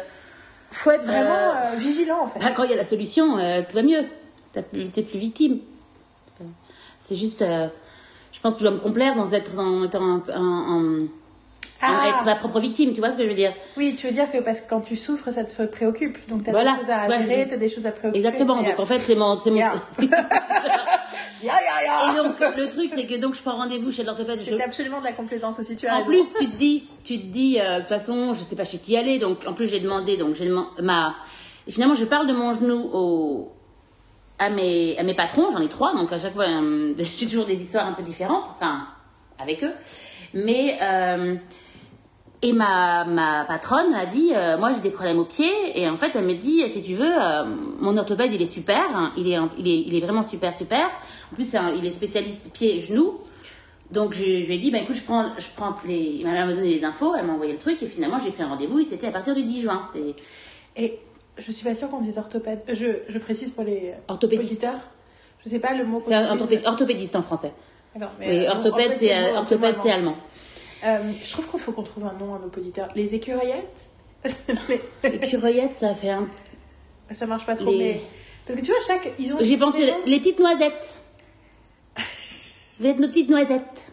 faut 0.72 0.92
être 0.92 1.06
vraiment 1.06 1.34
euh, 1.56 1.76
vigilant 1.78 2.22
en 2.24 2.28
fait. 2.28 2.40
Ah, 2.44 2.52
quand 2.56 2.64
il 2.64 2.72
y 2.72 2.74
a 2.74 2.78
la 2.78 2.86
solution, 2.86 3.38
euh, 3.38 3.62
tout 3.68 3.76
va 3.76 3.82
mieux. 3.84 4.04
T'as 4.54 4.62
plus- 4.62 4.90
T'es 4.90 5.04
plus 5.04 5.20
victime. 5.20 5.60
Euh, 6.42 6.46
C'est 7.02 7.16
juste. 7.16 7.42
euh, 7.42 7.68
je 8.32 8.40
pense 8.42 8.56
que 8.56 8.60
je 8.62 8.66
dois 8.66 8.74
me 8.76 8.80
complaire 8.82 9.16
dans 9.16 9.32
être, 9.32 9.54
dans, 9.56 9.64
un- 9.64 10.24
un- 10.34 11.04
un- 11.04 11.08
Ah. 11.82 12.08
être 12.08 12.24
ma 12.26 12.36
propre 12.36 12.60
victime, 12.60 12.94
tu 12.94 13.00
vois 13.00 13.12
ce 13.12 13.18
que 13.18 13.24
je 13.24 13.30
veux 13.30 13.36
dire? 13.36 13.54
Oui, 13.78 13.94
tu 13.98 14.08
veux 14.08 14.14
dire 14.14 14.32
que 14.32 14.38
parce 14.40 14.60
que 14.60 14.70
quand 14.70 14.82
tu 14.82 14.96
souffres, 14.98 15.32
ça 15.32 15.44
te 15.44 15.64
préoccupe. 15.64 16.18
Donc 16.30 16.44
t'as 16.44 16.52
Voilà. 16.52 16.72
des 16.74 16.80
choses 16.80 16.90
à 16.90 17.10
gérer, 17.10 17.44
je- 17.46 17.50
t'as 17.52 17.58
des 17.58 17.70
choses 17.70 17.86
à 17.86 17.92
préoccuper. 17.92 18.18
Exactement. 18.26 18.56
Donc 18.58 18.68
euh, 18.68 18.82
en 18.82 18.86
fait, 18.86 19.00
c'est 19.00 19.16
mon. 19.16 19.40
c'est 19.40 19.52
mon... 19.52 19.60
Yeah. 21.44 21.54
Et 22.12 22.16
donc 22.16 22.40
le 22.40 22.68
truc, 22.70 22.92
c'est 22.94 23.06
que 23.06 23.20
donc 23.20 23.36
je 23.36 23.42
prends 23.42 23.56
rendez-vous 23.58 23.92
chez 23.92 24.04
l'orthopède. 24.04 24.40
je- 24.40 24.56
C'est 24.58 24.64
absolument 24.64 25.00
de 25.00 25.06
la 25.06 25.12
complaisance 25.14 25.60
aussi, 25.60 25.76
tu 25.76 25.86
as 25.88 25.94
En 25.94 25.98
raison. 25.98 26.08
plus, 26.10 26.26
tu 26.40 26.50
te 26.52 26.56
dis, 26.58 26.84
tu 27.04 27.20
te 27.20 27.26
dis, 27.26 27.60
euh, 27.60 27.76
de 27.76 27.80
toute 27.82 27.90
façon, 27.90 28.34
je 28.34 28.42
sais 28.42 28.56
pas 28.56 28.66
chez 28.66 28.78
qui 28.78 28.96
aller, 28.98 29.20
donc 29.20 29.40
en 29.46 29.54
plus 29.54 29.68
j'ai 29.68 29.80
demandé, 29.80 30.18
donc 30.18 30.36
j'ai 30.36 30.46
demandé 30.48 30.70
ma, 30.82 31.16
et 31.68 31.72
finalement 31.72 31.96
je 31.96 32.06
parle 32.06 32.28
de 32.28 32.34
mon 32.34 32.54
genou 32.54 32.90
au, 32.94 33.52
à 34.40 34.50
mes, 34.50 34.98
à 34.98 35.04
mes 35.04 35.14
patrons, 35.14 35.50
j'en 35.52 35.60
ai 35.62 35.70
trois, 35.70 35.94
donc 35.94 36.12
à 36.14 36.20
chaque 36.20 36.34
fois 36.34 36.46
euh, 36.46 36.94
j'ai 37.18 37.26
toujours 37.28 37.46
des 37.46 37.62
histoires 37.62 37.86
un 37.88 37.94
peu 37.94 38.04
différentes, 38.04 38.46
enfin 38.56 38.88
avec 39.40 39.64
eux, 39.64 39.74
mais 40.34 40.78
euh, 40.82 41.36
et 42.42 42.54
ma, 42.54 43.06
ma 43.06 43.46
patronne 43.46 43.92
m'a 43.92 44.06
dit, 44.06 44.32
euh, 44.36 44.58
moi 44.58 44.72
j'ai 44.74 44.82
des 44.82 44.92
problèmes 44.92 45.20
au 45.20 45.26
pied, 45.26 45.50
et 45.76 45.88
en 45.90 45.98
fait 45.98 46.12
elle 46.16 46.26
me 46.26 46.36
dit, 46.36 46.70
si 46.70 46.84
tu 46.84 46.94
veux, 46.96 47.06
euh, 47.12 47.44
mon 47.80 47.98
orthopède 47.98 48.32
il 48.34 48.42
est 48.42 48.46
super, 48.46 48.84
hein, 48.96 49.12
il 49.18 49.28
est, 49.32 49.38
il 49.58 49.68
est, 49.68 49.82
il 49.88 49.96
est 49.96 50.02
vraiment 50.02 50.24
super 50.24 50.54
super. 50.54 50.90
En 51.32 51.36
plus 51.36 51.56
un- 51.56 51.74
il 51.74 51.86
est 51.86 51.92
spécialiste 51.92 52.52
pied 52.54 52.76
et 52.76 52.80
genoux. 52.80 53.20
Donc 53.92 54.14
je, 54.14 54.24
je 54.24 54.48
lui 54.48 54.56
ai 54.56 54.58
dit, 54.58 54.72
bah 54.72 54.80
écoute, 54.80 54.96
je 54.96 55.04
prends, 55.04 55.30
je 55.38 55.46
prends 55.56 55.76
les, 55.88 56.22
elle 56.26 56.26
m'a 56.26 56.48
donné 56.54 56.74
les 56.74 56.84
infos, 56.84 57.14
elle 57.16 57.26
m'a 57.26 57.34
envoyé 57.34 57.54
le 57.54 57.60
truc, 57.60 57.82
et 57.84 57.88
finalement 57.88 58.18
j'ai 58.18 58.32
pris 58.32 58.42
un 58.42 58.48
rendez-vous, 58.50 58.80
et 58.80 58.86
c'était 58.86 59.08
à 59.08 59.12
partir 59.12 59.36
du 59.36 59.44
10 59.44 59.62
juin. 59.62 59.82
Et 60.76 61.00
je 61.38 61.52
suis 61.52 61.64
pas 61.64 61.76
sûre 61.76 61.90
qu'on 61.90 62.02
dise 62.02 62.18
orthopède. 62.18 62.62
Euh, 62.70 62.74
Je, 62.76 62.86
je 63.14 63.20
précise 63.20 63.52
pour 63.52 63.64
les 63.64 63.94
Orthopédiste. 64.08 64.54
auditeurs. 64.54 64.80
Je 65.44 65.50
sais 65.50 65.60
pas 65.60 65.76
le 65.76 65.86
mot. 65.86 66.02
c'est 66.04 66.14
un 66.16 66.28
qu'on 66.30 66.36
utilise. 66.36 66.60
orthopé- 66.62 66.68
orthopédiste 66.68 67.16
en 67.16 67.22
français. 67.22 67.52
Mais, 67.96 68.06
Oui, 68.20 68.46
euh, 68.46 68.52
orthopède, 68.52 68.94
c'est 69.00 69.32
orthopède, 69.36 69.78
mot 69.78 69.88
allemand. 69.90 70.16
Euh, 70.86 71.12
je 71.24 71.32
trouve 71.32 71.48
qu'il 71.50 71.60
faut 71.60 71.72
qu'on 71.72 71.84
trouve 71.84 72.06
un 72.06 72.14
nom 72.14 72.34
à 72.36 72.40
nos 72.40 72.48
auditeurs. 72.58 72.90
Les 72.96 73.14
écureuillettes 73.16 73.86
Les- 75.04 75.20
cureillettes, 75.20 75.74
ça 75.74 75.94
fait 75.94 76.10
un. 76.10 76.28
Ça 77.12 77.28
marche 77.28 77.46
pas 77.46 77.56
trop, 77.56 77.70
Les- 77.72 77.78
mais. 77.78 78.02
Parce 78.48 78.60
que 78.60 78.66
tu 78.66 78.72
vois, 78.72 78.82
chaque. 78.86 79.12
Ils 79.20 79.32
ont 79.34 79.38
J'ai 79.42 79.58
pensé 79.58 79.92
les 80.08 80.18
petites 80.18 80.40
noisettes. 80.40 81.02
Vous 82.80 82.86
êtes 82.88 83.00
nos 83.00 83.08
petites 83.08 83.30
noisettes. 83.30 83.88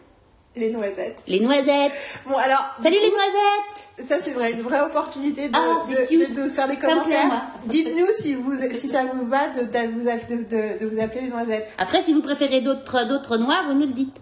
Les 0.55 0.69
noisettes. 0.69 1.17
Les 1.27 1.39
noisettes. 1.39 1.93
Bon, 2.27 2.35
alors. 2.37 2.63
Salut 2.81 2.97
les 3.01 3.09
noisettes. 3.09 4.05
Ça, 4.07 4.19
c'est 4.19 4.31
vrai, 4.31 4.51
une 4.51 4.61
vraie 4.61 4.81
opportunité 4.81 5.49
de, 5.49 5.55
Ah, 5.55 5.81
c'est 5.87 6.01
de, 6.01 6.07
cute. 6.07 6.29
de- 6.35 6.43
de 6.43 6.49
faire 6.49 6.67
des 6.67 6.77
commentaires. 6.77 7.25
moi. 7.25 7.41
Dites-nous 7.65 8.05
si, 8.15 8.35
vous, 8.35 8.53
si 8.71 8.87
ça 8.87 9.03
vous 9.05 9.25
va 9.25 9.47
de, 9.49 9.61
de 9.63 9.91
vous, 9.99 10.07
app- 10.07 10.29
de, 10.29 10.35
de- 10.35 10.79
de 10.79 10.85
vous 10.85 10.99
appeler 11.01 11.21
les 11.21 11.29
noisettes. 11.29 11.67
Après, 11.79 12.03
si 12.03 12.13
vous 12.13 12.21
préférez 12.21 12.61
d'autres 12.61 13.07
d'autres 13.07 13.37
noix, 13.37 13.63
vous 13.67 13.73
nous 13.73 13.87
le 13.87 13.93
dites. 13.93 14.15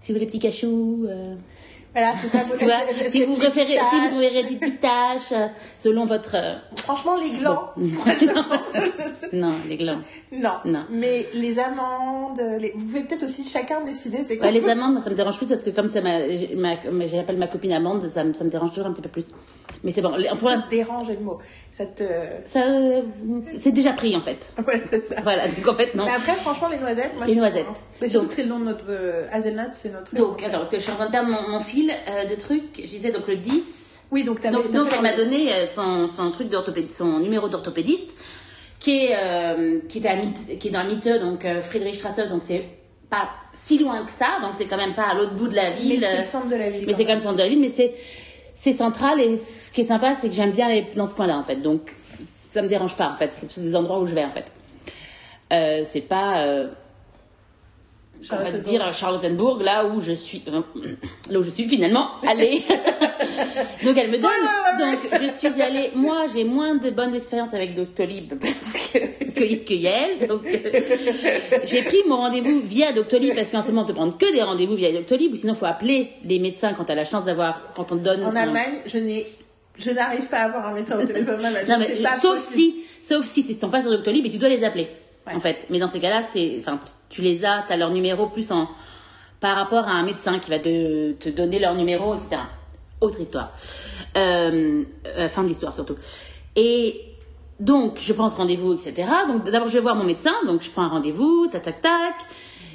Si 0.00 0.12
vous 0.12 0.18
voulez 0.18 0.26
petits 0.26 0.38
cachous. 0.38 1.04
euh, 1.10 1.34
Voilà, 1.92 2.12
c'est 2.20 2.28
ça. 2.28 2.40
Tu 2.56 2.64
vois, 2.66 2.74
si 3.08 3.24
vous 3.24 3.34
préférez, 3.34 3.78
si 3.90 4.00
vous 4.10 4.16
préférez 4.16 4.44
des 4.44 4.56
pistaches, 4.56 5.32
euh, 5.32 5.48
selon 5.76 6.06
votre. 6.06 6.36
euh, 6.36 6.54
Franchement, 6.76 7.16
les 7.16 7.30
glands. 7.38 7.70
non, 9.32 9.52
les 9.68 9.76
glands. 9.76 10.00
Non. 10.32 10.50
Non. 10.64 10.84
Mais 10.90 11.26
les 11.34 11.58
amandes, 11.58 12.40
les... 12.58 12.72
vous 12.76 12.84
pouvez 12.84 13.02
peut-être 13.02 13.24
aussi 13.24 13.42
chacun 13.44 13.80
décider. 13.82 14.22
C'est 14.22 14.36
quoi 14.38 14.46
Ouais, 14.46 14.52
les 14.52 14.68
amandes, 14.68 15.02
ça 15.02 15.10
me 15.10 15.16
dérange 15.16 15.36
plus 15.36 15.46
parce 15.46 15.62
que 15.64 15.70
comme 15.70 15.88
ça, 15.88 16.00
m'a- 16.00 16.20
ma- 16.54 17.06
j'appelle 17.06 17.36
ma 17.38 17.48
copine 17.48 17.72
amande, 17.72 18.08
ça, 18.08 18.22
ça 18.32 18.44
me 18.44 18.50
dérange 18.50 18.70
toujours 18.70 18.86
un 18.86 18.92
petit 18.92 19.02
peu 19.02 19.08
plus. 19.08 19.26
Mais 19.82 19.92
c'est 19.92 20.02
bon. 20.02 20.10
Pour 20.10 20.50
Ça 20.50 20.58
te 20.58 20.70
dérange 20.70 21.08
le 21.08 21.18
mot. 21.20 21.38
Ça 21.72 21.86
te. 21.86 22.02
ça, 22.44 22.60
euh, 22.66 23.00
c'est 23.60 23.72
déjà 23.72 23.92
pris 23.92 24.14
en 24.16 24.20
fait. 24.20 24.52
Voilà, 24.62 24.80
c'est 24.90 25.00
ça. 25.00 25.20
Voilà, 25.22 25.48
donc 25.48 25.66
en 25.66 25.74
fait, 25.74 25.94
non. 25.94 26.04
Mais 26.04 26.10
après, 26.12 26.34
franchement, 26.34 26.68
les 26.68 26.76
noisettes, 26.78 27.12
moi 27.16 27.26
Les 27.26 27.34
je 27.34 27.38
noisettes. 27.38 27.66
Mais 28.00 28.08
surtout 28.08 28.24
Donc- 28.24 28.28
que 28.30 28.34
c'est 28.36 28.42
le 28.42 28.48
nom 28.50 28.60
de 28.60 28.64
notre. 28.66 28.84
Euh, 28.88 29.26
Hazelnut, 29.32 29.72
c'est 29.72 29.92
notre. 29.92 30.14
Donc, 30.14 30.42
attends, 30.42 30.58
parce 30.58 30.68
que 30.70 30.76
je 30.76 30.82
suis 30.82 30.92
en 30.92 30.96
train 30.96 31.06
de 31.06 31.12
perdre 31.12 31.30
mon, 31.30 31.48
mon 31.50 31.60
fil 31.60 31.90
euh, 31.90 32.28
de 32.28 32.34
trucs. 32.38 32.76
Je 32.76 32.88
disais 32.88 33.10
donc 33.10 33.26
le 33.26 33.36
10. 33.36 33.98
Oui, 34.12 34.24
donc 34.24 34.40
t'as 34.40 34.50
Donc, 34.50 34.70
donc 34.72 34.88
elle 34.94 35.02
m'a 35.02 35.16
donné 35.16 35.52
euh, 35.52 35.66
son, 35.68 36.08
son 36.08 36.30
truc 36.32 36.48
d'orthopédiste, 36.48 36.98
son 36.98 37.20
numéro 37.20 37.48
d'orthopédiste, 37.48 38.10
qui 38.80 39.06
est, 39.06 39.14
euh, 39.16 39.78
qui, 39.88 39.98
est 40.00 40.06
à 40.08 40.16
Mitte- 40.16 40.58
qui 40.58 40.68
est 40.68 40.72
dans 40.72 40.84
Mitte, 40.84 41.08
donc 41.20 41.44
euh, 41.44 41.62
Friedrichstrasse, 41.62 42.16
donc 42.28 42.42
c'est 42.42 42.64
pas 43.08 43.28
si 43.52 43.78
loin 43.78 44.04
que 44.04 44.10
ça, 44.10 44.38
donc 44.42 44.52
c'est 44.58 44.66
quand 44.66 44.76
même 44.76 44.94
pas 44.94 45.04
à 45.10 45.14
l'autre 45.14 45.34
bout 45.36 45.48
de 45.48 45.54
la 45.54 45.70
Mais 45.70 45.76
ville. 45.76 46.00
c'est 46.04 46.14
euh, 46.16 46.18
le 46.18 46.24
centre 46.24 46.48
de 46.48 46.56
la 46.56 46.70
ville. 46.70 46.84
mais 46.86 46.92
c'est 46.94 47.04
quand 47.04 47.12
même 47.12 47.20
centre 47.20 47.36
de 47.36 47.42
la 47.42 47.48
ville, 47.48 47.60
mais 47.60 47.68
c'est 47.70 47.94
c'est 48.60 48.74
central 48.74 49.18
et 49.22 49.38
ce 49.38 49.70
qui 49.70 49.80
est 49.80 49.84
sympa, 49.84 50.14
c'est 50.14 50.28
que 50.28 50.34
j'aime 50.34 50.50
bien 50.50 50.66
aller 50.66 50.86
dans 50.94 51.06
ce 51.06 51.14
coin-là 51.14 51.38
en 51.38 51.42
fait, 51.42 51.56
donc 51.56 51.96
ça 52.52 52.60
me 52.60 52.68
dérange 52.68 52.94
pas 52.94 53.08
en 53.08 53.16
fait, 53.16 53.32
c'est 53.32 53.62
des 53.62 53.74
endroits 53.74 53.98
où 54.00 54.04
je 54.04 54.14
vais 54.14 54.22
en 54.22 54.30
fait. 54.30 54.52
Euh, 55.50 55.84
c'est 55.86 56.02
pas 56.02 56.42
euh, 56.42 56.68
on 58.30 58.36
va 58.36 58.52
te 58.52 58.58
dire 58.58 58.92
Charlottenburg, 58.92 59.62
là 59.62 59.86
où 59.86 60.02
je 60.02 60.12
suis, 60.12 60.42
euh, 60.48 60.60
là 61.30 61.38
où 61.38 61.42
je 61.42 61.48
suis 61.48 61.66
finalement 61.66 62.10
allée. 62.28 62.62
donc 63.84 63.96
elle 63.96 64.10
me 64.10 64.18
donne, 64.18 64.30
donc 64.78 65.20
je 65.20 65.48
suis 65.48 65.62
allée, 65.62 65.90
moi 65.94 66.26
j'ai 66.32 66.44
moins 66.44 66.76
de 66.76 66.90
bonnes 66.90 67.14
expériences 67.14 67.54
avec 67.54 67.74
Doctolib 67.74 68.34
parce 68.40 68.72
que, 68.72 68.98
que, 68.98 69.64
que 69.64 69.74
Yael, 69.74 70.26
donc 70.28 70.44
euh, 70.46 70.80
j'ai 71.64 71.82
pris 71.82 71.98
mon 72.06 72.16
rendez-vous 72.16 72.60
via 72.60 72.92
Doctolib 72.92 73.34
parce 73.34 73.50
qu'en 73.50 73.62
ce 73.62 73.68
moment 73.68 73.82
on 73.82 73.86
peut 73.86 73.94
prendre 73.94 74.18
que 74.18 74.32
des 74.32 74.42
rendez-vous 74.42 74.76
via 74.76 74.92
Doctolib 74.92 75.32
ou 75.32 75.36
sinon 75.36 75.54
il 75.54 75.56
faut 75.56 75.66
appeler 75.66 76.10
les 76.24 76.38
médecins 76.38 76.74
quand 76.74 76.84
tu 76.84 76.92
as 76.92 76.94
la 76.96 77.04
chance 77.04 77.24
d'avoir, 77.24 77.72
quand 77.74 77.92
on 77.92 77.96
te 77.96 78.02
donne. 78.02 78.24
En 78.24 78.36
Allemagne, 78.36 78.82
je 78.86 78.98
n'ai. 78.98 79.26
Je 79.78 79.90
n'arrive 79.90 80.26
pas 80.26 80.38
à 80.38 80.44
avoir 80.44 80.66
un 80.66 80.74
médecin 80.74 80.98
au 81.00 81.06
téléphone 81.06 81.40
non, 81.42 81.76
mais, 81.78 82.02
pas 82.02 82.18
sauf 82.18 82.36
possible. 82.36 82.54
si, 82.54 82.84
sauf 83.02 83.24
si 83.24 83.40
ils 83.48 83.54
sont 83.54 83.70
pas 83.70 83.80
sur 83.80 83.90
Doctolib 83.90 84.26
et 84.26 84.30
tu 84.30 84.36
dois 84.36 84.50
les 84.50 84.62
appeler. 84.62 84.88
Ouais. 85.26 85.34
En 85.34 85.40
fait. 85.40 85.66
Mais 85.70 85.78
dans 85.78 85.88
ces 85.88 86.00
cas-là, 86.00 86.22
c'est, 86.30 86.56
enfin, 86.58 86.78
tu 87.08 87.22
les 87.22 87.46
as, 87.46 87.64
tu 87.66 87.72
as 87.72 87.76
leur 87.78 87.90
numéro 87.90 88.26
plus 88.26 88.50
en, 88.52 88.68
par 89.40 89.56
rapport 89.56 89.88
à 89.88 89.92
un 89.92 90.02
médecin 90.02 90.38
qui 90.38 90.50
va 90.50 90.58
te, 90.58 91.12
te 91.12 91.30
donner 91.30 91.58
leur 91.58 91.74
numéro, 91.74 92.14
etc. 92.14 92.36
Autre 93.00 93.20
histoire. 93.20 93.52
Euh, 94.16 94.84
euh, 95.06 95.28
fin 95.28 95.42
de 95.42 95.48
l'histoire 95.48 95.74
surtout. 95.74 95.96
Et 96.56 97.00
donc, 97.58 97.98
je 98.00 98.12
prends 98.12 98.30
ce 98.30 98.36
rendez-vous, 98.36 98.74
etc. 98.74 99.08
Donc, 99.26 99.44
d'abord, 99.44 99.68
je 99.68 99.74
vais 99.74 99.80
voir 99.80 99.96
mon 99.96 100.04
médecin. 100.04 100.34
Donc, 100.46 100.62
je 100.62 100.70
prends 100.70 100.82
un 100.82 100.88
rendez-vous, 100.88 101.46
tac, 101.48 101.62
tac, 101.62 101.80
tac. 101.80 102.14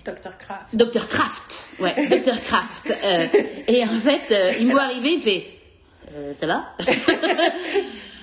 Dr. 0.05 0.37
Kraft. 0.37 0.75
Docteur 0.75 1.07
Kraft, 1.09 1.69
ouais, 1.79 2.07
Docteur 2.09 2.39
Kraft. 2.39 2.93
Euh, 3.03 3.25
et 3.67 3.83
en 3.83 3.99
fait, 3.99 4.55
il 4.59 4.67
me 4.67 4.71
voit 4.71 4.83
arriver, 4.83 5.13
il 5.13 5.21
fait, 5.21 5.47
ça 6.39 6.45
va? 6.45 6.65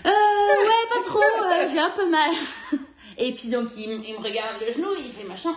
Ouais, 0.04 0.88
pas 0.90 1.08
trop, 1.08 1.20
j'ai 1.72 1.78
un 1.78 1.90
peu 1.90 2.08
mal. 2.08 2.30
Et 3.18 3.32
puis 3.32 3.48
donc, 3.48 3.68
il 3.76 3.88
me 3.88 4.22
regarde 4.22 4.60
le 4.64 4.72
genou, 4.72 4.88
il 4.98 5.12
fait 5.12 5.26
machin. 5.26 5.54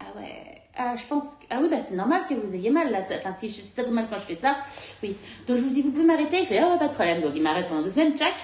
Ah 0.00 0.06
ouais, 0.16 0.57
ah, 0.78 0.94
je 0.96 1.04
pense, 1.06 1.34
que- 1.34 1.44
ah 1.50 1.58
oui, 1.60 1.68
bah 1.70 1.78
c'est 1.84 1.94
normal 1.96 2.22
que 2.28 2.34
vous 2.34 2.54
ayez 2.54 2.70
mal 2.70 2.90
là. 2.90 3.00
Enfin, 3.00 3.32
si, 3.38 3.48
je- 3.48 3.60
ça 3.62 3.82
vous 3.82 3.92
mal 3.92 4.06
quand 4.08 4.16
je 4.16 4.22
fais 4.22 4.34
ça, 4.34 4.56
oui. 5.02 5.16
Donc 5.46 5.56
je 5.58 5.62
vous 5.62 5.70
dis, 5.70 5.82
vous 5.82 5.90
pouvez 5.90 6.06
m'arrêter 6.06 6.38
Il 6.40 6.46
fait, 6.46 6.58
ah 6.58 6.68
ouais, 6.70 6.78
pas 6.78 6.88
de 6.88 6.94
problème. 6.94 7.20
Donc 7.22 7.32
il 7.34 7.42
m'arrête 7.42 7.68
pendant 7.68 7.82
deux 7.82 7.90
semaines, 7.90 8.16
tchac. 8.16 8.34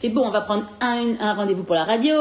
Fait, 0.00 0.08
bon, 0.08 0.22
on 0.26 0.30
va 0.30 0.40
prendre 0.42 0.66
un, 0.80 1.14
un 1.20 1.34
rendez-vous 1.34 1.62
pour 1.64 1.74
la 1.74 1.84
radio. 1.84 2.14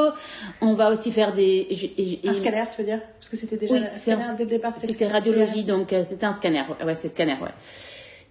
On 0.61 0.73
va 0.73 0.91
aussi 0.91 1.11
faire 1.11 1.33
des. 1.33 1.67
je- 1.71 1.85
et- 2.01 2.19
Un 2.27 2.33
scanner, 2.33 2.63
tu 2.75 2.81
veux 2.81 2.87
dire? 2.87 3.01
Parce 3.19 3.29
que 3.29 3.37
c'était 3.37 3.55
déjà 3.57 3.75
oui, 3.75 3.83
scanner 3.83 4.23
un- 4.23 4.33
dès 4.33 4.43
le 4.43 4.49
départ. 4.49 4.75
C'était 4.75 5.07
radiologie, 5.07 5.63
donc 5.63 5.93
euh, 5.93 6.03
c'était 6.07 6.25
un 6.25 6.33
scanner. 6.33 6.63
Ouais, 6.79 6.85
Ouais, 6.85 6.95
c'est 6.95 7.07
scanner, 7.09 7.35
ouais. 7.41 7.49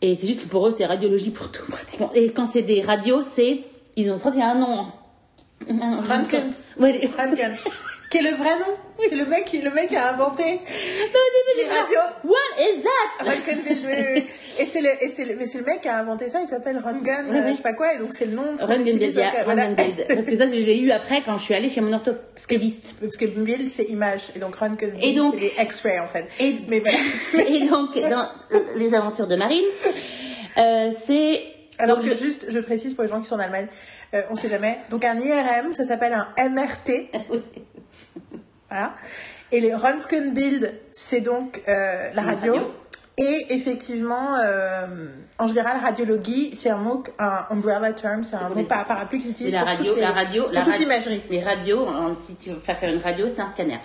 Et 0.03 0.15
c'est 0.17 0.27
juste 0.27 0.43
que 0.43 0.49
pour 0.49 0.67
eux, 0.67 0.75
c'est 0.77 0.85
radiologie 0.87 1.31
pour 1.31 1.51
tout, 1.51 1.65
pratiquement. 1.71 2.11
Et 2.15 2.31
quand 2.31 2.47
c'est 2.47 2.63
des 2.63 2.83
radios, 2.83 3.23
c'est. 3.25 3.61
Ils 3.97 4.11
ont 4.13 4.19
sorti 4.19 4.41
un 4.43 4.55
nom. 4.55 4.87
Un- 5.69 6.01
Röntgen. 6.03 6.53
Ouais, 6.79 6.93
les- 6.93 7.07
Röntgen. 7.09 7.57
Qui 8.11 8.19
est 8.19 8.23
le 8.23 8.31
vrai 8.37 8.59
nom? 8.59 8.75
C'est 9.09 9.15
le 9.15 9.27
mec, 9.27 9.45
qui- 9.45 9.61
le 9.61 9.71
mec 9.71 9.93
a 9.93 10.13
inventé 10.15 10.43
Mais 10.43 10.55
au 10.55 11.55
début, 11.55 11.59
les 11.59 11.69
radios. 11.69 12.15
What 12.25 12.59
is 12.59 12.83
that? 12.83 13.25
Röntgenbild, 13.25 13.87
oui. 13.87 14.27
Et 14.59 14.65
c'est 14.67 14.81
le, 14.81 14.89
et 15.05 15.09
c'est 15.09 15.25
le, 15.27 15.37
mais 15.37 15.47
c'est 15.47 15.59
le 15.59 15.65
mec 15.65 15.83
qui 15.83 15.89
a 15.89 15.99
inventé 15.99 16.29
ça, 16.29 16.41
il 16.41 16.47
s'appelle 16.47 16.79
Oui, 17.31 17.37
oui. 17.45 17.51
je 17.51 17.57
sais 17.57 17.63
pas 17.63 17.75
quoi, 17.75 17.95
et 17.95 17.99
donc 17.99 18.13
c'est 18.15 18.25
le 18.27 18.33
nom 18.33 18.43
donc, 18.53 18.61
euh, 18.63 19.45
voilà. 19.45 19.63
Parce 20.09 20.27
que 20.27 20.37
ça, 20.37 20.47
je 20.47 20.51
l'ai 20.53 20.79
eu 20.79 20.91
après 20.91 21.21
quand 21.25 21.37
je 21.39 21.45
suis 21.45 21.55
allée 21.55 21.69
chez 21.71 21.81
mon 21.81 21.93
orthopédiste. 21.93 22.95
Parce 23.01 23.17
que 23.19 23.27
c'est 23.69 23.85
image, 23.85 24.31
et 24.35 24.39
donc 24.39 24.57
donc- 25.15 25.35
c'est 25.39 25.59
les 25.59 25.65
X-rays, 25.65 26.01
en 26.01 26.07
fait. 26.07 26.27
Et- 26.41 26.57
Mais 26.69 26.81
voilà. 26.81 26.99
Et 27.49 27.69
donc, 27.69 27.95
dans 28.11 28.29
les 28.77 28.95
aventures 28.95 29.29
de 29.29 29.37
Marine, 29.37 29.65
euh, 30.57 30.91
c'est. 31.07 31.41
Alors 31.81 32.01
que 32.01 32.13
juste, 32.17 32.47
je 32.49 32.59
précise 32.59 32.95
pour 32.95 33.05
les 33.05 33.11
gens 33.11 33.21
qui 33.21 33.29
sont 33.29 33.37
en 33.37 33.39
Allemagne, 33.39 33.69
euh, 34.15 34.23
on 34.31 34.35
sait 34.37 34.49
jamais. 34.49 34.79
Donc 34.91 35.05
un 35.05 35.17
IRM, 35.17 35.73
ça 35.75 35.85
s'appelle 35.85 36.13
un 36.15 36.49
MRT. 36.49 37.11
voilà. 38.71 38.95
Et 39.53 39.61
le 39.61 39.75
Röntgenbild, 39.75 40.75
c'est 40.93 41.21
donc 41.23 41.63
euh, 41.69 42.11
la 42.15 42.23
radio. 42.23 42.53
radio. 42.55 42.71
Et 43.21 43.47
effectivement, 43.51 44.37
euh, 44.37 44.87
en 45.41 45.47
général, 45.49 45.79
radiologie, 45.83 46.55
c'est 46.55 46.71
un 46.71 46.77
mot, 46.77 47.03
un 47.19 47.47
umbrella 47.51 47.93
term, 47.93 48.23
c'est 48.23 48.37
un 48.37 48.49
mot 48.49 48.63
par- 48.63 48.87
parapluie 48.87 49.19
qui 49.19 49.25
Et 49.27 49.31
s'utilise 49.31 49.55
la 49.55 49.61
pour 49.61 49.69
radio, 49.71 49.85
toutes 49.87 49.97
les- 49.97 50.01
la 50.03 50.11
radio, 50.13 50.43
pour 50.45 50.53
la 50.53 50.63
toute 50.63 50.79
l'imagerie. 50.79 51.23
Les 51.29 51.41
radios, 51.43 51.85
en- 51.87 52.15
si 52.15 52.37
tu 52.37 52.51
veux 52.51 52.61
faire 52.61 52.79
une 52.85 52.99
radio, 53.01 53.27
c'est 53.29 53.41
un 53.41 53.49
scanner. 53.49 53.81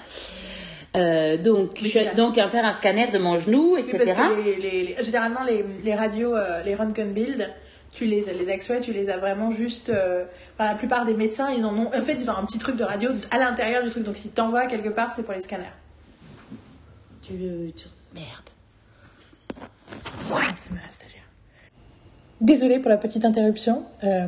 Euh, 0.96 1.38
donc, 1.38 1.72
je 1.82 1.88
c'est 1.90 2.04
ça. 2.04 2.14
donc 2.14 2.36
faire 2.36 2.64
un 2.66 2.76
scanner 2.76 3.10
de 3.12 3.18
mon 3.18 3.40
genou, 3.40 3.74
Oui, 3.74 3.82
etc. 3.82 4.14
parce 4.16 4.30
que 4.36 4.42
les, 4.44 4.56
les- 4.58 4.96
les- 4.98 5.04
généralement, 5.04 5.44
les, 5.44 5.66
les 5.84 5.96
radios, 5.96 6.36
euh, 6.36 6.62
les 6.64 6.76
Röntgenbild, 6.76 7.50
tu 7.94 8.06
les, 8.06 8.22
les 8.22 8.50
extraits, 8.50 8.82
tu 8.82 8.92
les 8.94 9.10
as 9.10 9.18
vraiment 9.18 9.52
juste. 9.52 9.90
euh, 9.90 10.26
enfin, 10.58 10.70
la 10.72 10.76
plupart 10.76 11.06
des 11.06 11.14
médecins, 11.14 11.52
ils 11.52 11.64
en 11.66 11.78
ont. 11.78 11.88
En 11.88 12.02
fait, 12.02 12.14
ils 12.14 12.30
ont 12.30 12.36
un 12.36 12.46
petit 12.46 12.58
truc 12.60 12.76
de 12.76 12.84
radio 12.84 13.12
à 13.32 13.38
l'intérieur 13.38 13.84
du 13.84 13.90
truc. 13.92 14.04
Donc, 14.04 14.18
si 14.18 14.30
t'envoies 14.30 14.66
quelque 14.68 14.90
part, 14.90 15.12
c'est 15.12 15.24
pour 15.24 15.34
les 15.34 15.42
scanners. 15.42 15.66
Tu 17.22 17.34
le. 17.34 17.72
tu- 17.72 17.86
Merde. 18.16 18.50
C'est 20.56 20.72
ma 20.72 20.80
stagiaire. 20.92 21.22
Désolée 22.42 22.80
pour 22.80 22.90
la 22.90 22.98
petite 22.98 23.26
interruption 23.26 23.84
euh, 24.04 24.28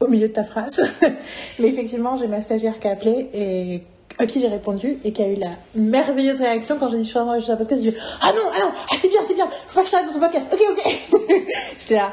au 0.00 0.08
milieu 0.08 0.28
de 0.28 0.32
ta 0.32 0.44
phrase. 0.44 0.88
Mais 1.58 1.68
effectivement, 1.68 2.16
j'ai 2.16 2.26
ma 2.28 2.40
stagiaire 2.40 2.78
qui 2.78 2.88
a 2.88 2.92
appelé 2.92 3.28
et 3.32 3.82
à 4.18 4.26
qui 4.26 4.40
j'ai 4.40 4.48
répondu 4.48 4.98
et 5.04 5.12
qui 5.12 5.22
a 5.22 5.28
eu 5.28 5.36
la 5.36 5.50
merveilleuse 5.74 6.40
réaction 6.40 6.78
quand 6.78 6.88
j'ai 6.90 6.98
dit 6.98 7.04
je 7.04 7.08
suis 7.08 7.14
vraiment 7.14 7.30
enregistrer 7.30 7.54
un 7.54 7.56
podcast. 7.56 7.82
Elle 7.84 7.90
dit 7.92 7.98
Ah 8.20 8.32
non, 8.36 8.42
ah 8.52 8.58
non, 8.66 8.72
ah 8.74 8.94
c'est 8.96 9.08
bien, 9.08 9.20
c'est 9.22 9.34
bien, 9.34 9.48
faut 9.50 9.74
pas 9.74 9.80
que 9.82 9.86
je 9.86 9.92
t'arrête 9.92 10.06
dans 10.08 10.12
ton 10.14 10.20
podcast. 10.20 10.54
Ok, 10.54 10.60
ok. 10.70 11.22
J'étais 11.80 11.94
là. 11.96 12.12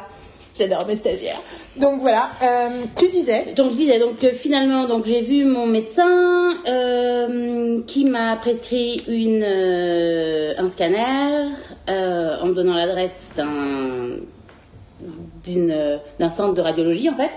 J'adore 0.59 0.85
mes 0.87 0.97
stagiaires. 0.97 1.41
Donc 1.77 2.01
voilà, 2.01 2.31
euh, 2.43 2.83
tu 2.97 3.07
disais. 3.07 3.53
Donc 3.55 3.71
je 3.71 3.75
disais, 3.77 3.97
donc 3.97 4.21
euh, 4.25 4.33
finalement, 4.33 4.87
donc 4.87 5.05
j'ai 5.05 5.21
vu 5.21 5.45
mon 5.45 5.65
médecin 5.65 6.51
euh, 6.67 7.81
qui 7.87 8.03
m'a 8.03 8.35
prescrit 8.35 9.01
une, 9.07 9.41
un 9.41 10.69
scanner 10.69 11.47
en 11.87 12.45
me 12.45 12.53
donnant 12.53 12.75
l'adresse 12.75 13.31
d'un 13.37 14.17
d'une, 15.45 15.99
d'un 16.19 16.29
centre 16.29 16.55
de 16.55 16.61
radiologie 16.61 17.09
en 17.09 17.15
fait. 17.15 17.31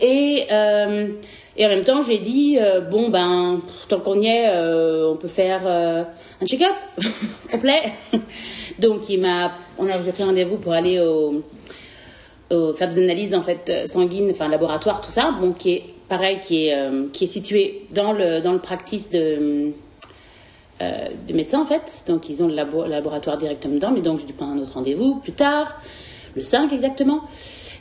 Et, 0.00 0.46
et 0.48 1.66
en 1.66 1.68
même 1.68 1.84
temps, 1.84 2.02
j'ai 2.02 2.20
dit, 2.20 2.58
bon 2.90 3.10
ben, 3.10 3.60
tant 3.90 4.00
qu'on 4.00 4.18
y 4.18 4.28
est, 4.28 4.48
on 5.04 5.16
peut 5.16 5.28
faire 5.28 5.66
un 5.66 6.46
check-up 6.46 6.72
complet. 7.52 7.92
Donc 8.78 9.10
il 9.10 9.20
m'a, 9.20 9.52
on 9.78 9.86
a 9.90 10.02
j'ai 10.02 10.12
pris 10.12 10.22
rendez-vous 10.22 10.56
pour 10.56 10.72
aller 10.72 11.00
au, 11.00 11.44
faire 12.74 12.88
des 12.90 13.02
analyses 13.02 13.34
en 13.34 13.42
fait 13.42 13.68
euh, 13.68 13.86
sanguines, 13.86 14.30
enfin 14.30 14.48
laboratoire, 14.48 15.00
tout 15.00 15.10
ça, 15.10 15.32
bon 15.40 15.52
qui 15.52 15.70
est 15.74 15.84
pareil, 16.08 16.38
qui 16.46 16.66
est 16.66 16.74
euh, 16.74 17.06
qui 17.12 17.24
est 17.24 17.28
situé 17.28 17.86
dans 17.92 18.12
le 18.12 18.40
dans 18.40 18.52
le 18.52 18.58
practice 18.58 19.10
de 19.10 19.72
euh, 20.82 21.08
de 21.28 21.32
médecin 21.34 21.60
en 21.60 21.66
fait. 21.66 22.04
Donc 22.08 22.28
ils 22.28 22.42
ont 22.42 22.48
le 22.48 22.54
labo- 22.54 22.86
laboratoire 22.86 23.38
directement 23.38 23.74
dedans, 23.74 23.90
mais 23.92 24.00
donc 24.02 24.20
je 24.20 24.26
lui 24.26 24.32
prends 24.32 24.50
un 24.50 24.58
autre 24.58 24.74
rendez-vous 24.74 25.16
plus 25.16 25.32
tard, 25.32 25.80
le 26.34 26.42
5 26.42 26.72
exactement. 26.72 27.22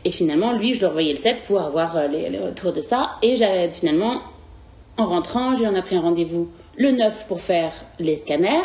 Et 0.06 0.12
finalement, 0.12 0.54
lui, 0.54 0.76
je 0.76 0.80
le 0.82 0.88
revoyais 0.88 1.12
le 1.12 1.20
7 1.20 1.44
pour 1.46 1.60
avoir 1.60 1.98
euh, 1.98 2.08
les, 2.08 2.30
les 2.30 2.40
retours 2.40 2.72
de 2.72 2.82
ça. 2.82 3.18
Et 3.22 3.36
j'avais 3.36 3.68
finalement, 3.70 4.14
en 4.98 5.08
rentrant, 5.08 5.58
j'ai 5.58 5.68
en 5.68 5.76
a 5.76 5.82
pris 5.82 5.98
un 5.98 6.02
rendez-vous 6.02 6.50
le 6.78 6.92
9 6.92 7.26
pour 7.28 7.42
faire 7.42 7.74
les 8.00 8.16
scanners. 8.18 8.64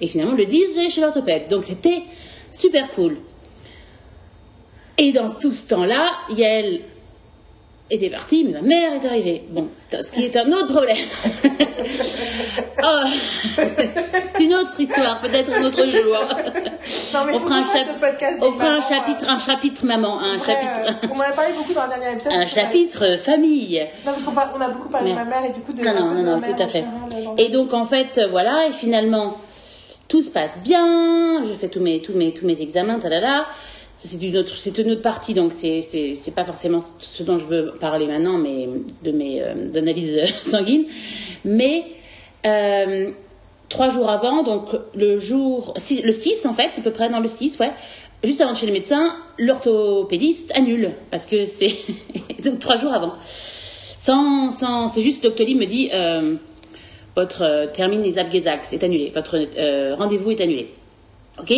Et 0.00 0.08
finalement, 0.08 0.32
le 0.34 0.46
10, 0.46 0.74
j'allais 0.74 0.88
chez 0.88 1.02
l'orthopède. 1.02 1.48
Donc 1.50 1.64
c'était 1.64 2.02
super 2.50 2.90
cool. 2.94 3.18
Et 4.98 5.12
dans 5.12 5.30
tout 5.30 5.52
ce 5.52 5.68
temps-là, 5.68 6.06
Yael 6.30 6.80
était 7.90 8.10
partie, 8.10 8.44
mais 8.44 8.52
ma 8.52 8.62
mère 8.62 8.92
est 8.94 9.06
arrivée. 9.06 9.42
Bon, 9.50 9.68
ce 9.90 10.10
qui 10.12 10.24
est 10.24 10.36
un 10.36 10.50
autre 10.52 10.72
problème. 10.72 10.96
Oh, 12.86 13.00
c'est 14.36 14.44
une 14.44 14.54
autre 14.54 14.78
histoire, 14.78 15.20
peut-être 15.20 15.50
un 15.58 15.64
autre 15.64 15.86
jour. 15.86 16.12
Non, 17.14 17.20
mais 17.26 17.32
On 17.34 17.40
fera 17.40 17.54
un, 17.56 17.62
qu'on 17.62 17.64
fasse 17.64 17.72
chap- 17.86 17.94
le 17.94 18.00
podcast 18.00 18.38
on 18.42 18.50
des 18.50 18.56
fera 18.58 18.68
un 18.74 18.80
chapitre, 18.82 19.24
un 19.28 19.40
chapitre 19.40 19.86
maman, 19.86 20.20
un 20.20 20.38
chapitre, 20.38 20.70
euh, 20.88 21.08
on 21.10 21.16
en 21.16 21.20
a 21.20 21.32
parlé 21.32 21.54
beaucoup 21.54 21.72
dans 21.72 21.84
le 21.84 21.88
dernier 21.88 22.12
épisode. 22.12 22.32
un 22.34 22.40
a- 22.40 22.46
chapitre 22.46 23.16
famille. 23.24 23.80
Non, 24.04 24.12
parce 24.12 24.22
qu'on 24.22 24.60
a 24.60 24.68
beaucoup 24.68 24.88
parlé 24.90 25.10
de 25.10 25.14
ma 25.16 25.24
mère 25.24 25.44
et 25.48 25.52
du 25.52 25.60
coup 25.60 25.72
de. 25.72 25.82
Non, 25.82 25.94
non, 25.94 26.10
non, 26.14 26.22
non, 26.22 26.40
mère 26.40 26.54
tout 26.56 26.62
à 26.62 26.66
fait. 26.66 26.84
Et 27.38 27.48
donc 27.48 27.72
en 27.72 27.86
fait, 27.86 28.20
voilà, 28.30 28.66
et 28.68 28.72
finalement, 28.72 29.38
tout 30.08 30.22
se 30.22 30.30
passe 30.30 30.58
bien. 30.62 31.42
Je 31.46 31.54
fais 31.54 31.68
tous 31.68 31.80
mes, 31.80 32.02
tous 32.02 32.12
mes, 32.12 32.32
tous 32.34 32.44
mes 32.46 32.60
examens, 32.60 32.98
talala. 32.98 33.46
C'est 34.06 34.22
une 34.22 34.36
autre, 34.36 34.54
c'est 34.58 34.76
une 34.76 34.90
autre 34.90 35.00
partie, 35.00 35.32
donc 35.32 35.54
c'est, 35.54 35.80
c'est, 35.80 36.14
c'est 36.14 36.34
pas 36.34 36.44
forcément 36.44 36.82
ce 37.00 37.22
dont 37.22 37.38
je 37.38 37.46
veux 37.46 37.72
parler 37.80 38.06
maintenant, 38.06 38.36
mais 38.36 38.68
de 39.02 39.12
mes 39.12 39.42
euh, 39.42 39.54
analyses 39.74 40.18
euh, 40.18 40.26
sanguines. 40.42 40.84
Mais 41.46 41.84
euh, 42.44 43.10
trois 43.70 43.88
jours 43.90 44.10
avant, 44.10 44.42
donc 44.42 44.68
le 44.94 45.18
jour, 45.18 45.72
le 45.76 46.12
6 46.12 46.44
en 46.44 46.52
fait, 46.52 46.70
à 46.76 46.82
peu 46.82 46.90
près 46.90 47.08
dans 47.08 47.20
le 47.20 47.28
6, 47.28 47.58
ouais, 47.60 47.70
juste 48.22 48.42
avant 48.42 48.52
de 48.52 48.58
chez 48.58 48.66
le 48.66 48.72
médecin, 48.72 49.16
l'orthopédiste 49.38 50.52
annule 50.54 50.92
parce 51.10 51.24
que 51.24 51.46
c'est 51.46 51.72
donc 52.44 52.58
trois 52.58 52.76
jours 52.76 52.92
avant. 52.92 53.14
Sans, 54.02 54.50
sans, 54.50 54.88
c'est 54.88 55.00
juste 55.00 55.22
Doctolib 55.22 55.58
me 55.58 55.64
dit 55.64 55.90
votre 57.16 57.72
termine 57.72 58.02
les 58.02 58.18
abgesact 58.18 58.70
est 58.74 58.84
annulé, 58.84 59.10
votre 59.14 59.38
rendez-vous 59.96 60.30
est 60.32 60.42
annulé. 60.42 60.68
Ok? 61.40 61.54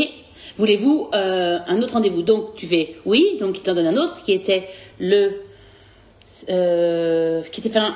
Voulez-vous 0.58 1.08
euh, 1.14 1.58
un 1.66 1.82
autre 1.82 1.94
rendez-vous? 1.94 2.22
Donc 2.22 2.54
tu 2.56 2.66
fais 2.66 2.96
oui, 3.04 3.36
donc 3.40 3.58
il 3.58 3.62
t'en 3.62 3.74
donne 3.74 3.86
un 3.86 3.96
autre 3.96 4.22
qui 4.24 4.32
était 4.32 4.68
le 4.98 5.42
euh, 6.48 7.42
qui 7.52 7.60
était 7.60 7.70
fin 7.70 7.94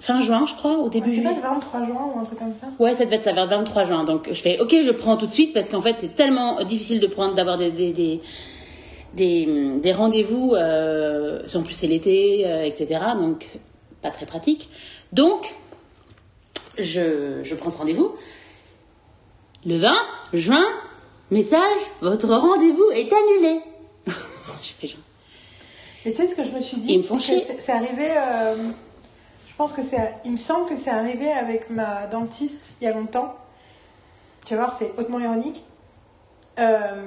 fin 0.00 0.20
juin, 0.20 0.44
je 0.46 0.54
crois, 0.54 0.78
au 0.78 0.88
début 0.88 1.08
Ouais, 1.10 1.16
C'est 1.16 1.22
pas 1.22 1.34
le 1.34 1.40
23 1.40 1.84
juin 1.86 2.10
ou 2.14 2.18
un 2.18 2.24
truc 2.24 2.38
comme 2.38 2.54
ça? 2.54 2.66
Ouais, 2.78 2.94
ça 2.94 3.04
devait 3.04 3.16
être 3.16 3.22
ça 3.22 3.32
vers 3.32 3.44
le 3.44 3.50
23 3.50 3.84
juin. 3.84 4.04
Donc 4.04 4.28
je 4.28 4.40
fais 4.40 4.58
OK, 4.60 4.74
je 4.82 4.90
prends 4.90 5.16
tout 5.16 5.26
de 5.26 5.32
suite 5.32 5.54
parce 5.54 5.68
qu'en 5.68 5.82
fait 5.82 5.96
c'est 5.96 6.14
tellement 6.14 6.62
difficile 6.64 7.00
de 7.00 7.06
prendre, 7.06 7.34
d'avoir 7.34 7.58
des 7.58 7.70
des, 7.70 7.92
des, 7.92 8.20
des, 9.14 9.78
des 9.80 9.92
rendez-vous. 9.92 10.54
Euh, 10.54 11.42
en 11.54 11.62
plus 11.62 11.74
c'est 11.74 11.86
l'été, 11.86 12.44
euh, 12.46 12.64
etc. 12.64 13.00
Donc 13.18 13.46
pas 14.02 14.10
très 14.10 14.26
pratique. 14.26 14.68
Donc 15.12 15.54
je, 16.78 17.40
je 17.42 17.54
prends 17.54 17.70
ce 17.70 17.78
rendez-vous. 17.78 18.12
Le 19.64 19.78
20 19.78 19.94
juin, 20.34 20.64
message, 21.30 21.78
votre 22.00 22.28
rendez-vous 22.28 22.90
est 22.92 23.10
annulé. 23.12 23.62
J'ai 24.62 24.72
fait 24.74 24.86
genre. 24.88 25.00
Et 26.04 26.12
tu 26.12 26.18
sais 26.18 26.26
ce 26.26 26.34
que 26.34 26.44
je 26.44 26.50
me 26.50 26.60
suis 26.60 26.76
dit? 26.78 27.02
C'est 27.58 27.72
arrivé. 27.72 28.08
euh, 28.16 28.68
je 29.46 29.54
pense 29.56 29.72
que 29.72 29.82
c'est. 29.82 30.14
Il 30.24 30.32
me 30.32 30.36
semble 30.36 30.68
que 30.68 30.76
c'est 30.76 30.90
arrivé 30.90 31.32
avec 31.32 31.70
ma 31.70 32.06
dentiste 32.06 32.74
il 32.80 32.84
y 32.84 32.88
a 32.88 32.92
longtemps. 32.92 33.34
Tu 34.44 34.54
vas 34.54 34.60
voir, 34.64 34.74
c'est 34.74 34.92
hautement 34.98 35.18
ironique. 35.18 35.64
Euh, 36.58 37.02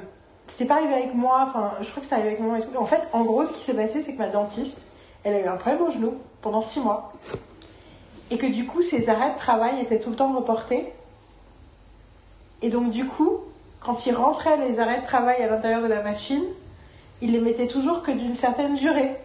C'était 0.48 0.66
pas 0.66 0.76
arrivé 0.78 0.96
avec 0.96 1.14
moi. 1.14 1.46
Enfin, 1.50 1.74
je 1.82 1.90
crois 1.92 2.02
que 2.02 2.08
c'est 2.08 2.16
arrivé 2.16 2.30
avec 2.30 2.40
moi 2.42 2.58
et 2.58 2.62
tout. 2.62 2.76
En 2.78 2.86
fait, 2.88 3.02
en 3.14 3.24
gros, 3.24 3.46
ce 3.46 3.54
qui 3.54 3.60
s'est 3.60 3.76
passé, 3.76 4.02
c'est 4.02 4.14
que 4.14 4.18
ma 4.20 4.30
dentiste, 4.30 4.88
elle 5.24 5.36
a 5.36 5.42
eu 5.42 5.46
un 5.48 5.58
problème 5.58 5.84
au 5.84 5.92
genou 5.92 6.16
pendant 6.42 6.62
six 6.64 6.80
mois. 6.80 7.14
Et 8.32 8.38
que 8.38 8.48
du 8.48 8.66
coup, 8.66 8.82
ses 8.82 9.10
arrêts 9.10 9.34
de 9.34 9.38
travail 9.38 9.80
étaient 9.82 10.00
tout 10.00 10.10
le 10.10 10.16
temps 10.16 10.34
reportés. 10.34 10.92
Et 12.64 12.70
donc, 12.72 12.90
du 12.90 13.06
coup, 13.06 13.42
quand 13.80 14.06
il 14.06 14.14
rentrait 14.16 14.58
les 14.68 14.80
arrêts 14.80 15.02
de 15.02 15.06
travail 15.06 15.42
à 15.42 15.48
l'intérieur 15.50 15.82
de 15.82 15.88
la 15.88 16.02
machine, 16.02 16.44
il 17.22 17.32
les 17.32 17.40
mettait 17.40 17.68
toujours 17.68 18.04
que 18.04 18.12
d'une 18.12 18.36
certaine 18.36 18.76
durée. 18.76 19.16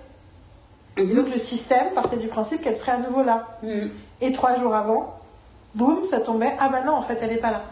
Et 0.96 1.04
donc 1.04 1.30
le 1.32 1.38
système 1.38 1.92
partait 1.94 2.16
du 2.16 2.28
principe 2.28 2.62
qu'elle 2.62 2.76
serait 2.76 2.92
à 2.92 2.98
nouveau 2.98 3.22
là. 3.22 3.58
Mhm. 3.62 3.90
Et 4.20 4.32
trois 4.32 4.58
jours 4.58 4.74
avant, 4.74 5.18
boum, 5.74 6.04
ça 6.06 6.20
tombait. 6.20 6.52
Ah 6.60 6.68
bah 6.68 6.82
non, 6.84 6.92
en 6.92 7.02
fait, 7.02 7.18
elle 7.22 7.30
n'est 7.30 7.36
pas 7.38 7.50
là. 7.50 7.62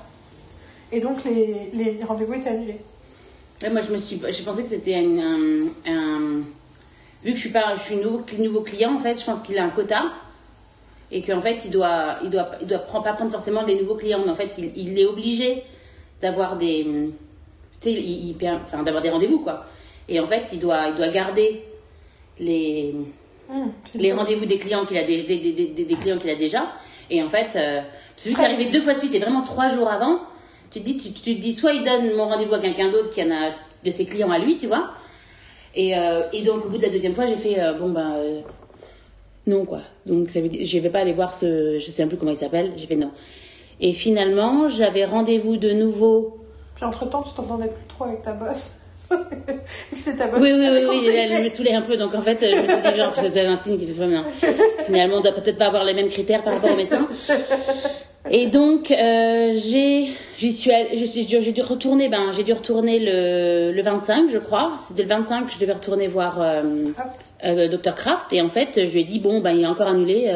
Et 0.91 1.01
donc 1.01 1.23
les, 1.25 1.71
les 1.73 2.01
rendez-vous 2.03 2.35
étaient 2.35 2.49
annulés. 2.51 2.81
Moi, 3.71 3.83
je 3.83 3.93
me 3.93 3.99
suis, 3.99 4.21
j'ai 4.31 4.43
pensé 4.43 4.63
que 4.63 4.69
c'était 4.69 4.95
un, 4.97 6.41
vu 7.23 7.31
que 7.33 7.37
je 7.37 7.41
suis 7.41 7.51
pas, 7.51 7.77
je 7.77 7.83
suis 7.83 7.97
nouveau, 7.97 8.23
nouveau 8.39 8.63
client 8.63 8.95
en 8.95 9.01
fait, 9.01 9.21
je 9.21 9.25
pense 9.25 9.43
qu'il 9.43 9.59
a 9.59 9.65
un 9.65 9.69
quota 9.69 10.05
et 11.13 11.21
qu'en 11.23 11.43
fait 11.43 11.59
il 11.67 11.71
doit, 11.71 12.17
il 12.25 12.31
doit, 12.31 12.53
il 12.63 12.67
doit 12.67 12.79
prendre- 12.79 13.05
pas 13.05 13.13
prendre 13.13 13.31
forcément 13.31 13.63
les 13.63 13.79
nouveaux 13.79 13.97
clients, 13.97 14.21
mais 14.25 14.31
en 14.31 14.35
fait 14.35 14.53
il, 14.57 14.73
il 14.77 14.99
est 14.99 15.05
obligé 15.05 15.63
d'avoir 16.23 16.57
des, 16.57 16.87
il, 17.87 18.37
enfin 18.65 18.83
d'avoir 18.83 19.03
des 19.03 19.11
rendez-vous 19.11 19.41
quoi. 19.41 19.65
Et 20.09 20.21
en 20.21 20.27
fait 20.27 20.45
il 20.53 20.59
doit, 20.59 20.89
il 20.89 20.97
doit 20.97 21.09
garder 21.09 21.63
les, 22.39 22.95
c'est 23.93 23.99
les 24.01 24.13
rendez-vous 24.13 24.47
des 24.47 24.59
clients 24.59 24.85
qu'il 24.87 24.97
a 24.99 25.03
des, 25.05 25.23
des- 25.23 25.53
des- 25.53 25.85
des 25.85 25.95
clients 25.97 26.19
qu'il 26.19 26.31
a 26.31 26.35
déjà. 26.37 26.73
Et 27.11 27.23
en 27.23 27.29
fait, 27.29 27.57
euh, 27.57 27.81
vu 28.25 28.33
que 28.33 28.39
c'est 28.39 28.45
arrivé 28.45 28.71
deux 28.71 28.81
fois 28.81 28.95
de 28.95 28.99
suite 29.01 29.15
et 29.15 29.19
vraiment 29.19 29.43
trois 29.43 29.69
jours 29.69 29.89
avant, 29.91 30.21
tu 30.71 30.79
te 30.81 30.85
dis, 30.85 30.97
tu, 30.97 31.13
tu 31.13 31.35
te 31.35 31.41
dis, 31.41 31.53
soit 31.55 31.73
il 31.73 31.83
donne 31.83 32.15
mon 32.17 32.29
rendez-vous 32.29 32.55
à 32.55 32.61
quelqu'un 32.61 32.91
d'autre 32.91 33.11
qui 33.11 33.21
en 33.25 33.31
a 33.33 33.51
de 33.85 33.91
ses 33.91 34.05
clients 34.05 34.31
à 34.31 34.39
lui, 34.39 34.57
tu 34.59 34.69
vois. 34.69 34.91
Et, 35.75 35.97
euh, 35.99 36.23
et 36.33 36.43
donc 36.43 36.65
au 36.67 36.69
bout 36.69 36.79
de 36.79 36.83
la 36.83 36.91
deuxième 36.91 37.13
fois, 37.13 37.27
j'ai 37.27 37.35
fait, 37.35 37.61
euh, 37.61 37.73
bon 37.75 37.91
ben 37.91 38.15
euh, 38.17 38.41
non 39.47 39.65
quoi. 39.65 39.81
Donc 40.07 40.31
ça 40.31 40.41
veut 40.41 40.49
dire, 40.49 40.65
je 40.67 40.79
vais 40.79 40.91
pas 40.91 41.01
aller 41.01 41.13
voir 41.13 41.35
ce, 41.35 41.79
je 41.81 41.91
sais 41.91 42.07
plus 42.07 42.17
comment 42.17 42.31
il 42.31 42.37
s'appelle. 42.37 42.73
J'ai 42.77 42.87
fait 42.87 42.97
non. 42.97 43.11
Et 43.81 43.93
finalement, 43.93 44.69
j'avais 44.69 45.05
rendez-vous 45.05 45.57
de 45.57 45.71
nouveau. 45.73 46.39
Puis 46.77 46.85
entre-temps, 46.85 47.23
tu 47.23 47.35
t'entendais 47.35 47.69
plus 47.69 47.87
trop 47.89 48.05
avec 48.05 48.23
ta 48.23 48.35
bosse. 48.35 48.77
c'est 49.95 50.17
ta 50.17 50.29
bosse. 50.29 50.41
Oui, 50.41 50.53
oui, 50.53 50.69
oui, 50.71 50.87
oui, 50.89 51.09
elle 51.17 51.45
me 51.45 51.49
saulait 51.49 51.75
un 51.75 51.83
peu. 51.83 51.97
Donc 51.97 52.15
en 52.15 52.21
fait, 52.23 52.39
je 52.41 52.57
me 52.57 52.69
suis 52.69 52.93
dit, 52.93 52.97
genre, 52.99 53.13
c'est 53.17 53.41
un 53.47 53.57
signe 53.57 53.79
qui 53.79 53.87
fait 53.87 54.07
non. 54.07 54.23
Finalement, 54.87 55.17
on 55.17 55.21
doit 55.21 55.33
peut-être 55.33 55.59
pas 55.59 55.67
avoir 55.67 55.85
les 55.85 55.95
mêmes 55.95 56.11
critères 56.11 56.43
par 56.45 56.55
rapport 56.55 56.73
au 56.73 56.77
médecin. 56.77 57.09
Et 58.31 58.49
donc, 58.49 58.91
euh, 58.91 59.53
j'ai, 59.57 60.09
j'y 60.37 60.53
suis, 60.53 60.71
j'ai 61.27 61.53
dû 61.53 61.63
retourner, 61.63 62.09
ben, 62.11 62.33
j'ai 62.37 62.45
dû 62.45 62.53
retourner 62.53 62.99
le, 63.01 63.73
le 63.73 63.83
25, 63.83 64.31
je 64.31 64.39
crois. 64.39 64.77
C'était 64.87 65.03
le 65.03 65.09
25 65.09 65.47
que 65.47 65.53
je 65.55 65.59
devais 65.59 65.73
retourner 65.73 66.07
voir 66.07 66.41
euh, 66.41 66.63
Hop. 66.87 67.05
euh, 67.45 67.69
Dr 67.77 67.95
Kraft. 67.95 68.33
Et 68.33 68.43
en 68.43 68.51
fait, 68.51 68.69
je 68.77 68.93
lui 68.93 69.01
ai 69.01 69.05
dit, 69.05 69.21
bon, 69.21 69.41
ben, 69.41 69.53
il 69.53 69.63
est 69.63 69.67
encore 69.67 69.89
annulé. 69.89 70.31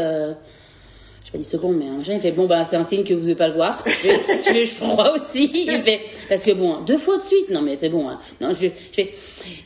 Je 1.35 1.57
pas 1.57 1.67
dit 1.67 1.75
mais 1.75 1.89
un 1.89 1.99
machin. 1.99 2.13
Il 2.15 2.21
fait 2.21 2.33
bon, 2.33 2.47
bah, 2.47 2.65
c'est 2.69 2.77
un 2.77 2.85
signe 2.85 3.05
que 3.05 3.13
vous 3.13 3.21
ne 3.21 3.25
devez 3.25 3.35
pas 3.35 3.49
le 3.49 3.55
voir. 3.55 3.83
Je 3.87 3.91
fais, 3.91 4.67
je, 4.67 4.75
crois 4.81 5.13
aussi. 5.15 5.51
Il 5.53 5.71
fait, 5.83 6.01
parce 6.29 6.43
que 6.43 6.53
bon, 6.53 6.81
deux 6.83 6.99
fois 6.99 7.19
de 7.19 7.23
suite, 7.23 7.51
non, 7.51 7.61
mais 7.61 7.77
c'est 7.77 7.89
bon. 7.89 8.09
Hein. 8.09 8.21
Non, 8.41 8.51
je, 8.51 8.67
je, 8.67 8.71
fais, 8.93 9.15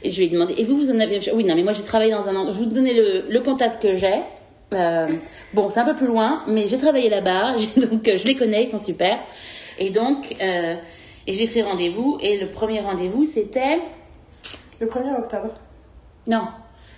et 0.02 0.10
je 0.10 0.18
lui 0.18 0.26
ai 0.26 0.28
demandé, 0.30 0.54
et 0.56 0.64
vous, 0.64 0.78
vous 0.78 0.90
en 0.90 0.98
avez. 0.98 1.20
Oui, 1.32 1.44
non, 1.44 1.54
mais 1.54 1.62
moi, 1.62 1.72
j'ai 1.72 1.82
travaillé 1.82 2.10
dans 2.10 2.26
un 2.26 2.34
endroit. 2.34 2.52
Je 2.54 2.58
vous 2.58 2.66
donner 2.66 2.94
le, 2.94 3.24
le 3.28 3.40
contact 3.40 3.82
que 3.82 3.94
j'ai. 3.94 4.20
Euh, 4.72 5.08
bon, 5.52 5.70
c'est 5.70 5.80
un 5.80 5.84
peu 5.84 5.94
plus 5.94 6.06
loin, 6.06 6.42
mais 6.46 6.66
j'ai 6.66 6.78
travaillé 6.78 7.08
là-bas, 7.08 7.56
donc 7.76 8.02
je 8.04 8.24
les 8.24 8.34
connais, 8.34 8.64
ils 8.64 8.68
sont 8.68 8.80
super. 8.80 9.18
Et 9.78 9.90
donc, 9.90 10.36
euh, 10.42 10.74
et 11.26 11.34
j'ai 11.34 11.46
pris 11.46 11.62
rendez-vous, 11.62 12.18
et 12.20 12.38
le 12.38 12.50
premier 12.50 12.80
rendez-vous, 12.80 13.26
c'était. 13.26 13.78
Le 14.80 14.86
1er 14.86 15.18
octobre. 15.18 15.54
Non. 16.26 16.48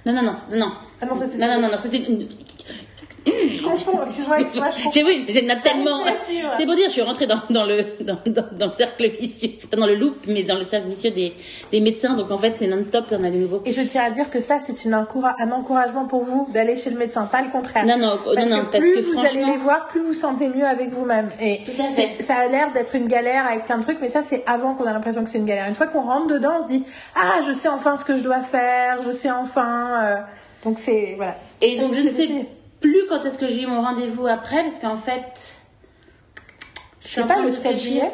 Non, 0.06 0.12
non, 0.12 0.22
non, 0.22 0.32
non. 0.56 0.72
Ah 1.00 1.06
non, 1.06 1.16
ça 1.16 1.26
c'est. 1.26 1.38
Non, 1.38 1.46
non, 1.46 1.60
non, 1.60 1.68
non, 1.72 1.78
c'était 1.82 1.98
une... 1.98 2.28
Je 3.26 3.62
confonds, 3.62 4.00
excuse-moi, 4.06 4.40
excuse-moi, 4.40 4.70
je. 4.76 4.90
J'ai 4.94 5.04
oui, 5.04 5.50
a 5.50 5.56
tellement. 5.56 6.02
C'est 6.56 6.64
pour 6.64 6.74
dire, 6.74 6.86
je 6.86 6.92
suis 6.92 7.02
rentrée 7.02 7.26
dans, 7.26 7.40
dans 7.50 7.64
le 7.64 7.84
dans, 8.02 8.18
dans, 8.26 8.46
dans 8.52 8.66
le 8.66 8.72
cercle 8.72 9.10
vicieux, 9.20 9.50
pas 9.70 9.76
dans 9.76 9.86
le 9.86 9.94
loop, 9.94 10.16
mais 10.26 10.42
dans 10.42 10.58
le 10.58 10.64
cercle 10.64 10.88
vicieux 10.88 11.10
des, 11.10 11.34
des 11.70 11.80
médecins. 11.80 12.14
Donc 12.14 12.30
en 12.30 12.38
fait, 12.38 12.54
c'est 12.58 12.66
non-stop, 12.66 13.04
on 13.10 13.22
a 13.24 13.30
des 13.30 13.38
nouveaux. 13.38 13.62
Et 13.66 13.72
je 13.72 13.82
tiens 13.82 14.04
à 14.04 14.10
dire 14.10 14.30
que 14.30 14.40
ça, 14.40 14.58
c'est 14.58 14.84
une 14.84 14.94
encoura- 14.94 15.34
un 15.38 15.50
encouragement 15.52 16.06
pour 16.06 16.24
vous 16.24 16.48
d'aller 16.54 16.76
chez 16.78 16.90
le 16.90 16.98
médecin, 16.98 17.26
pas 17.26 17.42
le 17.42 17.50
contraire. 17.50 17.84
Non, 17.84 17.98
non, 17.98 18.18
parce 18.34 18.48
non, 18.48 18.56
non, 18.56 18.62
que 18.62 18.70
parce 18.72 18.78
plus 18.84 18.94
que 18.94 19.00
vous 19.00 19.20
allez 19.20 19.44
les 19.44 19.56
voir, 19.58 19.86
plus 19.88 20.00
vous 20.00 20.14
sentez 20.14 20.48
mieux 20.48 20.66
avec 20.66 20.88
vous-même. 20.90 21.30
Et 21.40 21.60
Tout 21.64 21.82
à 21.82 21.90
fait. 21.90 22.16
ça 22.22 22.36
a 22.36 22.48
l'air 22.48 22.72
d'être 22.72 22.94
une 22.94 23.06
galère 23.06 23.46
avec 23.46 23.66
plein 23.66 23.78
de 23.78 23.82
trucs, 23.82 23.98
mais 24.00 24.08
ça, 24.08 24.22
c'est 24.22 24.42
avant 24.46 24.74
qu'on 24.74 24.84
a 24.84 24.92
l'impression 24.92 25.22
que 25.24 25.28
c'est 25.28 25.38
une 25.38 25.44
galère. 25.46 25.68
Une 25.68 25.74
fois 25.74 25.86
qu'on 25.88 26.02
rentre 26.02 26.26
dedans, 26.28 26.54
on 26.58 26.62
se 26.62 26.68
dit 26.68 26.84
ah, 27.16 27.40
je 27.46 27.52
sais 27.52 27.68
enfin 27.68 27.96
ce 27.98 28.04
que 28.04 28.16
je 28.16 28.22
dois 28.22 28.40
faire, 28.40 29.02
je 29.02 29.10
sais 29.10 29.30
enfin. 29.30 30.04
euh, 30.04 30.16
donc 30.64 30.78
c'est 30.78 31.14
voilà. 31.16 31.36
Et 31.60 31.78
donc 31.78 31.92
je 31.94 32.08
ne 32.08 32.12
sais. 32.12 32.46
Plus 32.80 33.06
quand 33.08 33.24
est-ce 33.24 33.38
que 33.38 33.46
j'ai 33.46 33.62
eu 33.62 33.66
mon 33.66 33.82
rendez-vous 33.82 34.26
après, 34.26 34.62
parce 34.62 34.78
qu'en 34.78 34.96
fait. 34.96 35.56
je 37.02 37.08
suis 37.08 37.22
pas 37.24 37.40
le 37.40 37.46
de 37.46 37.50
7 37.50 37.72
réfléchir. 37.72 37.78
juillet 37.90 38.10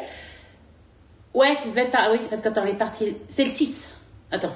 Ouais, 1.33 1.53
c'est 1.61 1.71
peut-être 1.71 1.91
pas. 1.91 2.11
Oui, 2.11 2.17
c'est 2.19 2.29
parce 2.29 2.41
que 2.41 2.47
attends, 2.49 2.63
elle 2.63 2.71
est 2.71 2.77
partie. 2.77 3.15
C'est 3.27 3.45
le 3.45 3.51
6. 3.51 3.93
Attends. 4.31 4.55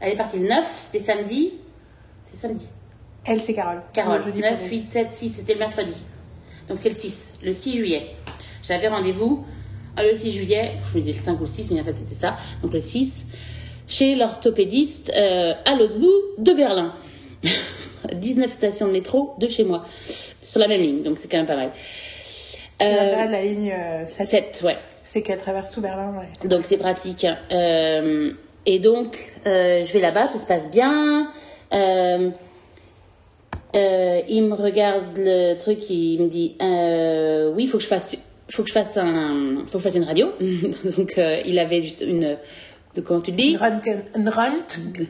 Elle 0.00 0.12
est 0.12 0.16
partie 0.16 0.38
le 0.38 0.48
9, 0.48 0.64
c'était 0.78 1.00
samedi. 1.00 1.54
C'est 2.24 2.36
samedi. 2.36 2.66
Elle, 3.24 3.40
c'est 3.42 3.54
Carole. 3.54 3.82
Carole, 3.92 4.20
Je- 4.20 4.26
je 4.26 4.30
dis 4.30 4.40
9, 4.40 4.58
pour 4.58 4.68
8, 4.68 4.86
7, 4.88 5.10
6, 5.10 5.28
c'était 5.30 5.54
le 5.54 5.58
mercredi. 5.60 5.94
Donc 6.68 6.78
c'est 6.78 6.88
le 6.88 6.94
6, 6.94 7.34
le 7.42 7.52
6 7.52 7.76
juillet. 7.76 8.10
J'avais 8.62 8.88
rendez-vous 8.88 9.44
euh, 9.98 10.10
le 10.10 10.16
6 10.16 10.32
juillet, 10.32 10.72
je 10.92 10.98
me 10.98 11.02
disais 11.02 11.18
le 11.18 11.24
5 11.24 11.36
ou 11.38 11.40
le 11.42 11.46
6, 11.46 11.70
mais 11.70 11.80
en 11.80 11.84
fait 11.84 11.94
c'était 11.94 12.14
ça. 12.14 12.36
Donc 12.62 12.72
le 12.72 12.80
6, 12.80 13.26
chez 13.86 14.14
l'orthopédiste 14.16 15.12
euh, 15.16 15.54
à 15.64 15.76
l'autre 15.76 15.98
bout 15.98 16.42
de 16.44 16.52
Berlin. 16.52 16.94
19 18.12 18.50
stations 18.50 18.86
de 18.86 18.92
métro 18.92 19.34
de 19.38 19.48
chez 19.48 19.64
moi, 19.64 19.84
sur 20.42 20.60
la 20.60 20.68
même 20.68 20.80
ligne, 20.80 21.02
donc 21.02 21.18
c'est 21.18 21.28
quand 21.28 21.38
même 21.38 21.46
pas 21.46 21.56
mal. 21.56 21.72
Euh, 22.82 23.26
la 23.30 23.42
ligne 23.42 23.72
euh, 23.72 24.06
7, 24.06 24.26
7, 24.26 24.60
ouais. 24.64 24.76
c'est 25.02 25.22
qu'elle 25.22 25.38
traverse 25.38 25.70
tout 25.70 25.80
Berlin. 25.80 26.12
Ouais. 26.18 26.48
Donc 26.48 26.64
c'est 26.66 26.76
pratique. 26.76 27.26
Euh, 27.50 28.32
et 28.66 28.78
donc 28.78 29.32
euh, 29.46 29.84
je 29.84 29.92
vais 29.92 30.00
là-bas, 30.00 30.28
tout 30.28 30.38
se 30.38 30.46
passe 30.46 30.70
bien. 30.70 31.30
Euh, 31.72 32.30
il 34.28 34.42
me 34.44 34.54
regarde 34.54 35.16
le 35.16 35.54
truc, 35.58 35.88
il 35.90 36.22
me 36.22 36.28
dit 36.28 36.56
oui, 37.54 37.64
il 37.64 37.68
faut 37.68 37.78
que 37.78 37.82
je 37.82 37.88
fasse, 37.88 38.16
faut 38.50 38.62
que 38.62 38.68
je 38.68 38.74
fasse 38.74 38.96
un, 38.96 39.64
faut 39.66 39.78
que 39.78 39.84
je 39.84 39.88
fasse 39.88 39.96
une 39.96 40.04
radio. 40.04 40.28
donc 40.98 41.18
il 41.46 41.58
avait 41.58 41.82
juste 41.82 42.02
une, 42.06 42.36
de 42.96 43.00
comment 43.02 43.20
tu 43.20 43.32
dis? 43.32 43.56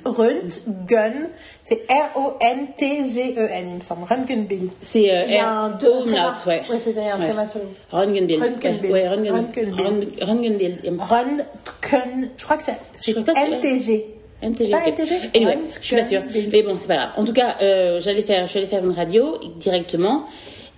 Röntgen, 0.05 1.29
c'est 1.65 1.85
R-O-N-T-G-E-N, 1.89 3.65
il 3.69 3.75
me 3.77 3.81
semble. 3.81 4.05
Röntgenbild. 4.05 4.71
C'est 4.83 5.11
euh, 5.15 5.23
Il 5.27 5.35
y 5.35 5.39
a 5.39 5.49
un 5.51 5.71
deux 5.71 6.03
trémas. 6.03 6.35
ouais. 6.47 6.63
Ouais, 6.71 6.79
c'est 6.79 6.93
ça, 6.93 7.01
il 7.01 7.07
y 7.07 7.11
a 7.11 7.15
un 7.15 7.19
Ouais. 7.19 7.25
tréma 7.27 7.47
sur 7.47 7.61
le 7.61 7.67
Röntgenbild. 7.91 8.43
Röntgenbild. 8.43 8.93
Ouais, 8.93 9.09
Röntgen- 9.09 9.33
Röntgenbild. 9.33 10.23
Röntgenbild. 10.23 10.79
Röntgen, 11.01 12.31
je 12.37 12.45
crois 12.45 12.57
que 12.57 12.63
c'est 12.65 12.79
Je 13.15 13.21
pas 13.21 13.33
NTG. 13.35 14.07
MTG. 14.43 14.71
Pas. 14.71 14.87
MTG? 14.91 15.31
Anyway, 15.35 15.55
Ouais, 15.55 15.59
je 15.81 15.87
suis 15.87 15.97
pas 15.97 16.05
sûre. 16.05 16.23
Mais 16.53 16.63
bon, 16.63 16.77
c'est 16.79 16.87
pas 16.89 16.97
grave. 16.97 17.11
En 17.17 17.25
tout 17.25 17.33
cas, 17.33 17.57
euh, 17.63 18.01
j'allais 18.03 18.23
faire, 18.23 18.47
j'allais 18.47 18.67
faire 18.67 18.85
une 18.85 18.93
radio 18.93 19.39
directement. 19.57 20.25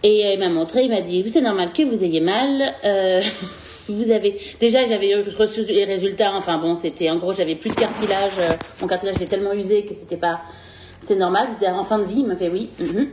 Et 0.05 0.27
euh, 0.27 0.35
il 0.35 0.39
m'a 0.39 0.49
montré, 0.49 0.85
il 0.85 0.91
m'a 0.91 1.01
dit, 1.01 1.25
c'est 1.29 1.41
normal 1.41 1.73
que 1.73 1.83
vous 1.83 2.05
ayez 2.05 2.21
mal. 2.21 2.75
euh, 2.85 3.21
vous 3.93 4.11
avez 4.11 4.39
déjà, 4.61 4.85
j'avais 4.85 5.15
reçu 5.15 5.65
les 5.65 5.85
résultats. 5.85 6.35
Enfin 6.35 6.59
bon, 6.59 6.77
c'était 6.77 7.11
en 7.11 7.19
gros, 7.19 7.33
j'avais 7.33 7.55
plus 7.55 7.71
de 7.71 7.75
cartilage. 7.75 8.33
euh, 8.39 8.55
mon 8.81 8.87
cartilage 8.87 9.17
était 9.17 9.27
tellement 9.27 9.53
usé 9.53 9.85
que 9.85 9.95
c'était 9.95 10.17
pas, 10.17 10.43
c'est 11.07 11.17
normal. 11.17 11.49
C'était 11.53 11.71
en 11.71 11.85
fin 11.85 11.99
de 11.99 12.05
vie. 12.05 12.21
Il 12.21 12.27
m'a 12.27 12.37
fait 12.37 12.49
oui. 12.49 12.71
mhm. 12.79 13.09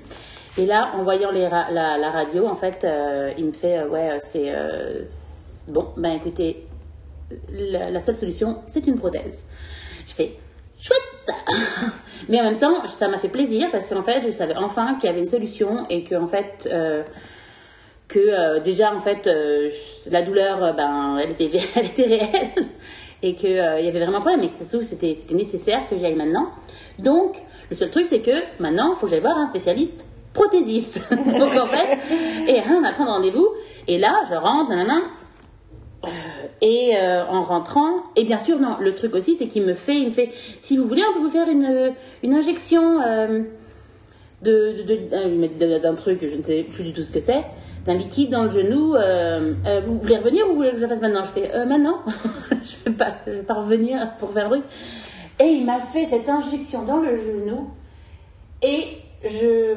Et 0.58 0.66
là, 0.66 0.92
en 0.96 1.04
voyant 1.04 1.32
la, 1.32 2.12
radio, 2.12 2.48
en 2.48 2.56
fait, 2.56 2.84
euh, 2.86 3.32
il 3.38 3.46
me 3.46 3.52
fait, 3.52 3.78
euh, 3.78 3.90
ouais, 3.90 4.20
c'est 4.22 4.54
bon. 5.68 5.88
Ben 5.98 6.14
écoutez, 6.14 6.66
la, 7.52 7.92
la 7.92 8.00
seule 8.00 8.16
solution, 8.16 8.60
c'est 8.68 8.88
une 8.88 8.98
prothèse. 8.98 9.44
Je 10.08 10.14
fais 10.14 10.32
chouette 10.80 11.36
Mais 12.30 12.40
en 12.40 12.44
même 12.44 12.58
temps, 12.58 12.88
ça 12.88 13.08
m'a 13.08 13.18
fait 13.18 13.30
plaisir 13.30 13.70
parce 13.72 13.90
qu'en 13.90 14.04
fait, 14.04 14.22
je 14.26 14.32
savais 14.32 14.56
enfin 14.56 14.96
qu'il 14.96 15.10
y 15.10 15.12
avait 15.12 15.22
une 15.22 15.28
solution 15.28 15.86
et 15.90 16.04
que 16.04 16.16
en 16.16 16.28
fait, 16.28 16.70
que 18.08 18.20
euh, 18.20 18.60
déjà 18.60 18.94
en 18.94 19.00
fait, 19.00 19.28
euh, 19.28 19.70
la 20.10 20.22
douleur, 20.22 20.64
euh, 20.64 20.74
ben, 20.74 21.18
elle 21.18 21.32
était, 21.32 21.52
elle 21.76 21.86
était 21.86 22.06
réelle 22.06 22.68
et 23.24 23.36
que 23.36 23.48
euh, 23.48 23.80
y 23.80 23.88
avait 23.88 24.00
vraiment 24.00 24.18
un 24.18 24.22
problème 24.22 24.44
et 24.44 24.50
que 24.50 24.56
surtout 24.56 24.84
c'était 24.84 25.18
nécessaire 25.32 25.88
que 25.90 25.98
j'y 25.98 26.06
aille 26.06 26.16
maintenant. 26.16 26.50
Donc, 27.00 27.38
le 27.70 27.76
seul 27.76 27.90
truc 27.90 28.08
c'est 28.10 28.20
que 28.20 28.32
maintenant, 28.60 28.94
il 28.94 29.00
faut 29.00 29.08
que 29.08 29.12
j'aille 29.12 29.22
voir 29.22 29.38
un 29.38 29.48
spécialiste 29.48 30.06
prothésiste. 30.34 31.10
Donc 31.12 31.58
en 31.58 31.68
fait, 31.68 31.98
et 32.48 32.60
hein, 32.60 32.80
on 32.82 32.84
a 32.84 32.92
prendre 32.92 33.12
rendez-vous 33.12 33.48
et 33.88 33.98
là, 33.98 34.26
je 34.30 34.36
rentre, 34.36 34.70
nanana, 34.70 35.02
et 36.62 36.94
en 36.98 37.44
rentrant, 37.44 38.04
et 38.16 38.24
bien 38.26 38.38
sûr, 38.38 38.60
non, 38.60 38.78
le 38.80 38.94
truc 38.96 39.14
aussi, 39.16 39.36
c'est 39.36 39.48
qu'il 39.48 39.64
me 39.64 39.74
fait, 39.74 39.98
il 39.98 40.08
me 40.08 40.12
fait, 40.12 40.32
si 40.62 40.78
vous 40.78 40.88
voulez, 40.88 41.04
on 41.10 41.14
peut 41.14 41.24
vous 41.26 41.32
faire 41.32 41.50
une, 41.50 41.94
une 42.24 42.34
injection 42.34 43.00
d'un 44.42 45.96
truc, 45.96 46.20
je 46.22 46.36
ne 46.36 46.44
sais 46.44 46.64
plus 46.64 46.84
du 46.84 46.94
tout 46.94 47.04
ce 47.04 47.12
que 47.12 47.20
c'est, 47.20 47.44
d'un 47.86 47.94
liquide 47.94 48.32
dans 48.32 48.44
le 48.44 48.50
genou. 48.50 48.96
euh, 48.96 49.54
euh, 49.66 49.82
vous 49.86 50.00
voulez 50.00 50.18
revenir 50.18 50.46
ou 50.46 50.50
vous 50.50 50.56
voulez 50.56 50.72
que 50.72 50.78
je 50.78 50.82
le 50.84 50.88
fasse 50.88 51.02
maintenant? 51.02 51.24
Je 51.24 51.30
fais, 51.30 51.56
euh, 51.56 51.66
maintenant, 51.66 52.00
je 52.52 52.90
ne 52.90 52.96
vais, 53.32 53.44
pas- 53.44 53.54
revenir 53.54 54.12
pour 54.20 54.32
faire 54.32 54.50
le 54.50 54.58
truc. 54.60 54.66
Et 55.40 55.46
il 55.46 55.66
m'a 55.66 55.80
fait 55.80 56.06
cette 56.06 56.28
injection 56.28 56.84
dans 56.84 56.98
le 56.98 57.16
genou, 57.18 57.70
et 58.62 58.98
je 59.24 59.76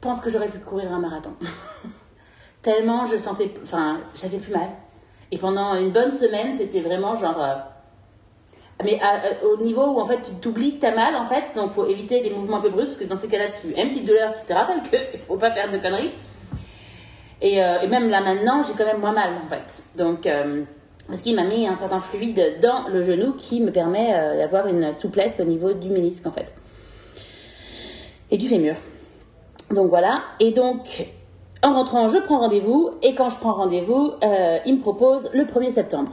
pense 0.00 0.20
que 0.20 0.30
j'aurais 0.30 0.48
pu 0.48 0.58
courir 0.58 0.92
un 0.92 1.00
marathon. 1.00 1.32
Tellement 2.62 3.04
je 3.04 3.18
sentais, 3.18 3.50
enfin, 3.62 4.00
j'avais 4.14 4.38
plus 4.38 4.52
mal. 4.52 4.68
Et 5.32 5.38
pendant 5.38 5.74
une 5.74 5.90
bonne 5.90 6.10
semaine, 6.12 6.52
c'était 6.52 6.80
vraiment 6.80 7.16
genre. 7.16 7.44
mais 8.84 9.00
au 9.44 9.56
niveau 9.62 9.84
où 9.84 10.00
en 10.00 10.06
fait 10.06 10.20
tu 10.22 10.32
t'oublies 10.40 10.76
que 10.76 10.82
t'as 10.82 10.94
mal 10.94 11.16
en 11.16 11.26
fait, 11.26 11.44
donc 11.56 11.70
faut 11.72 11.86
éviter 11.86 12.22
les 12.22 12.30
mouvements 12.30 12.58
un 12.58 12.60
peu 12.60 12.70
brusques, 12.70 12.90
parce 12.90 13.04
que 13.04 13.04
dans 13.04 13.16
ces 13.16 13.28
cas-là, 13.28 13.46
tu 13.60 13.74
as 13.74 13.82
une 13.82 13.90
petite 13.90 14.06
douleur 14.06 14.38
qui 14.38 14.46
te 14.46 14.52
rappelle 14.52 14.82
qu'il 14.82 15.20
faut 15.20 15.36
pas 15.36 15.50
faire 15.50 15.70
de 15.70 15.78
conneries. 15.78 16.12
Et, 17.40 17.62
euh, 17.62 17.80
et 17.80 17.88
même 17.88 18.08
là 18.08 18.20
maintenant, 18.20 18.62
j'ai 18.62 18.72
quand 18.72 18.86
même 18.86 19.00
moins 19.00 19.12
mal 19.12 19.30
en 19.44 19.48
fait. 19.48 19.82
Donc, 19.96 20.26
euh, 20.26 20.62
parce 21.08 21.22
qu'il 21.22 21.36
m'a 21.36 21.44
mis 21.44 21.66
un 21.66 21.76
certain 21.76 22.00
fluide 22.00 22.58
dans 22.62 22.88
le 22.88 23.02
genou 23.02 23.34
qui 23.34 23.60
me 23.60 23.70
permet 23.70 24.14
euh, 24.14 24.38
d'avoir 24.38 24.66
une 24.66 24.94
souplesse 24.94 25.40
au 25.40 25.44
niveau 25.44 25.72
du 25.72 25.90
ménisque 25.90 26.26
en 26.26 26.32
fait. 26.32 26.52
Et 28.30 28.38
du 28.38 28.48
fémur. 28.48 28.76
Donc 29.70 29.88
voilà. 29.88 30.22
Et 30.40 30.52
donc, 30.52 31.06
en 31.62 31.74
rentrant, 31.74 32.08
je 32.08 32.18
prends 32.18 32.38
rendez-vous. 32.40 32.92
Et 33.02 33.14
quand 33.14 33.28
je 33.28 33.36
prends 33.36 33.54
rendez-vous, 33.54 34.12
il 34.66 34.76
me 34.76 34.80
propose 34.80 35.30
le 35.34 35.44
1er 35.44 35.70
septembre. 35.70 36.12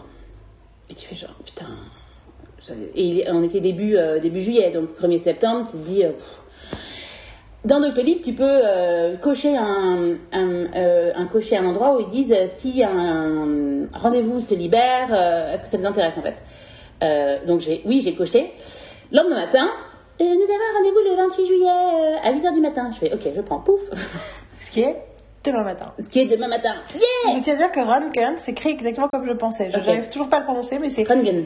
Et 0.89 0.93
tu 0.93 1.05
fais 1.05 1.15
genre, 1.15 1.33
putain. 1.45 1.67
Et 2.95 3.25
on 3.29 3.41
était 3.41 3.59
début, 3.59 3.95
début 4.21 4.41
juillet, 4.41 4.71
donc 4.71 4.89
1er 4.99 5.19
septembre, 5.19 5.67
tu 5.71 5.77
te 5.77 5.83
dis. 5.83 6.03
Dans 7.63 7.79
Doctolib, 7.79 8.23
tu 8.23 8.33
peux 8.33 8.43
euh, 8.43 9.17
cocher 9.17 9.55
un, 9.55 10.15
un, 10.31 10.49
euh, 10.75 11.11
un 11.15 11.25
cocher 11.27 11.57
un 11.57 11.65
endroit 11.65 11.95
où 11.95 11.99
ils 11.99 12.09
disent 12.09 12.33
euh, 12.33 12.47
si 12.47 12.83
un 12.83 13.87
rendez-vous 13.93 14.39
se 14.39 14.55
libère, 14.55 15.13
est-ce 15.53 15.63
que 15.63 15.67
ça 15.67 15.77
vous 15.77 15.85
intéresse 15.85 16.15
en 16.17 16.23
fait? 16.23 17.45
Donc 17.45 17.61
j'ai, 17.61 17.81
oui, 17.85 18.01
j'ai 18.01 18.15
coché. 18.15 18.51
Le 19.11 19.17
lendemain 19.17 19.45
matin, 19.45 19.69
nous 20.19 20.25
avons 20.25 20.33
un 20.33 20.77
rendez-vous 20.77 21.09
le 21.09 21.15
28 21.15 21.45
juillet 21.45 21.69
à 22.23 22.31
8h 22.31 22.53
du 22.53 22.61
matin. 22.61 22.89
Je 22.93 22.97
fais 22.97 23.13
ok, 23.13 23.21
je 23.35 23.41
prends, 23.41 23.59
pouf. 23.59 23.81
Ce 24.59 24.71
qui 24.71 24.81
est 24.81 24.95
demain 25.43 25.63
matin. 25.63 25.93
Ce 26.03 26.09
qui 26.09 26.19
est 26.19 26.27
demain 26.27 26.47
matin. 26.47 26.73
Yeah 26.93 27.35
Je 27.35 27.43
tiens 27.43 27.55
à 27.55 27.57
dire 27.57 27.71
que 27.71 27.79
Röntgen 27.79 28.37
s'écrit 28.37 28.69
exactement 28.69 29.07
comme 29.07 29.25
je 29.27 29.33
pensais. 29.33 29.71
Je 29.71 29.77
n'arrive 29.77 30.09
toujours 30.09 30.29
pas 30.29 30.37
à 30.37 30.39
le 30.39 30.45
prononcer, 30.45 30.79
mais 30.79 30.89
c'est. 30.89 31.03
Röntgen. 31.03 31.45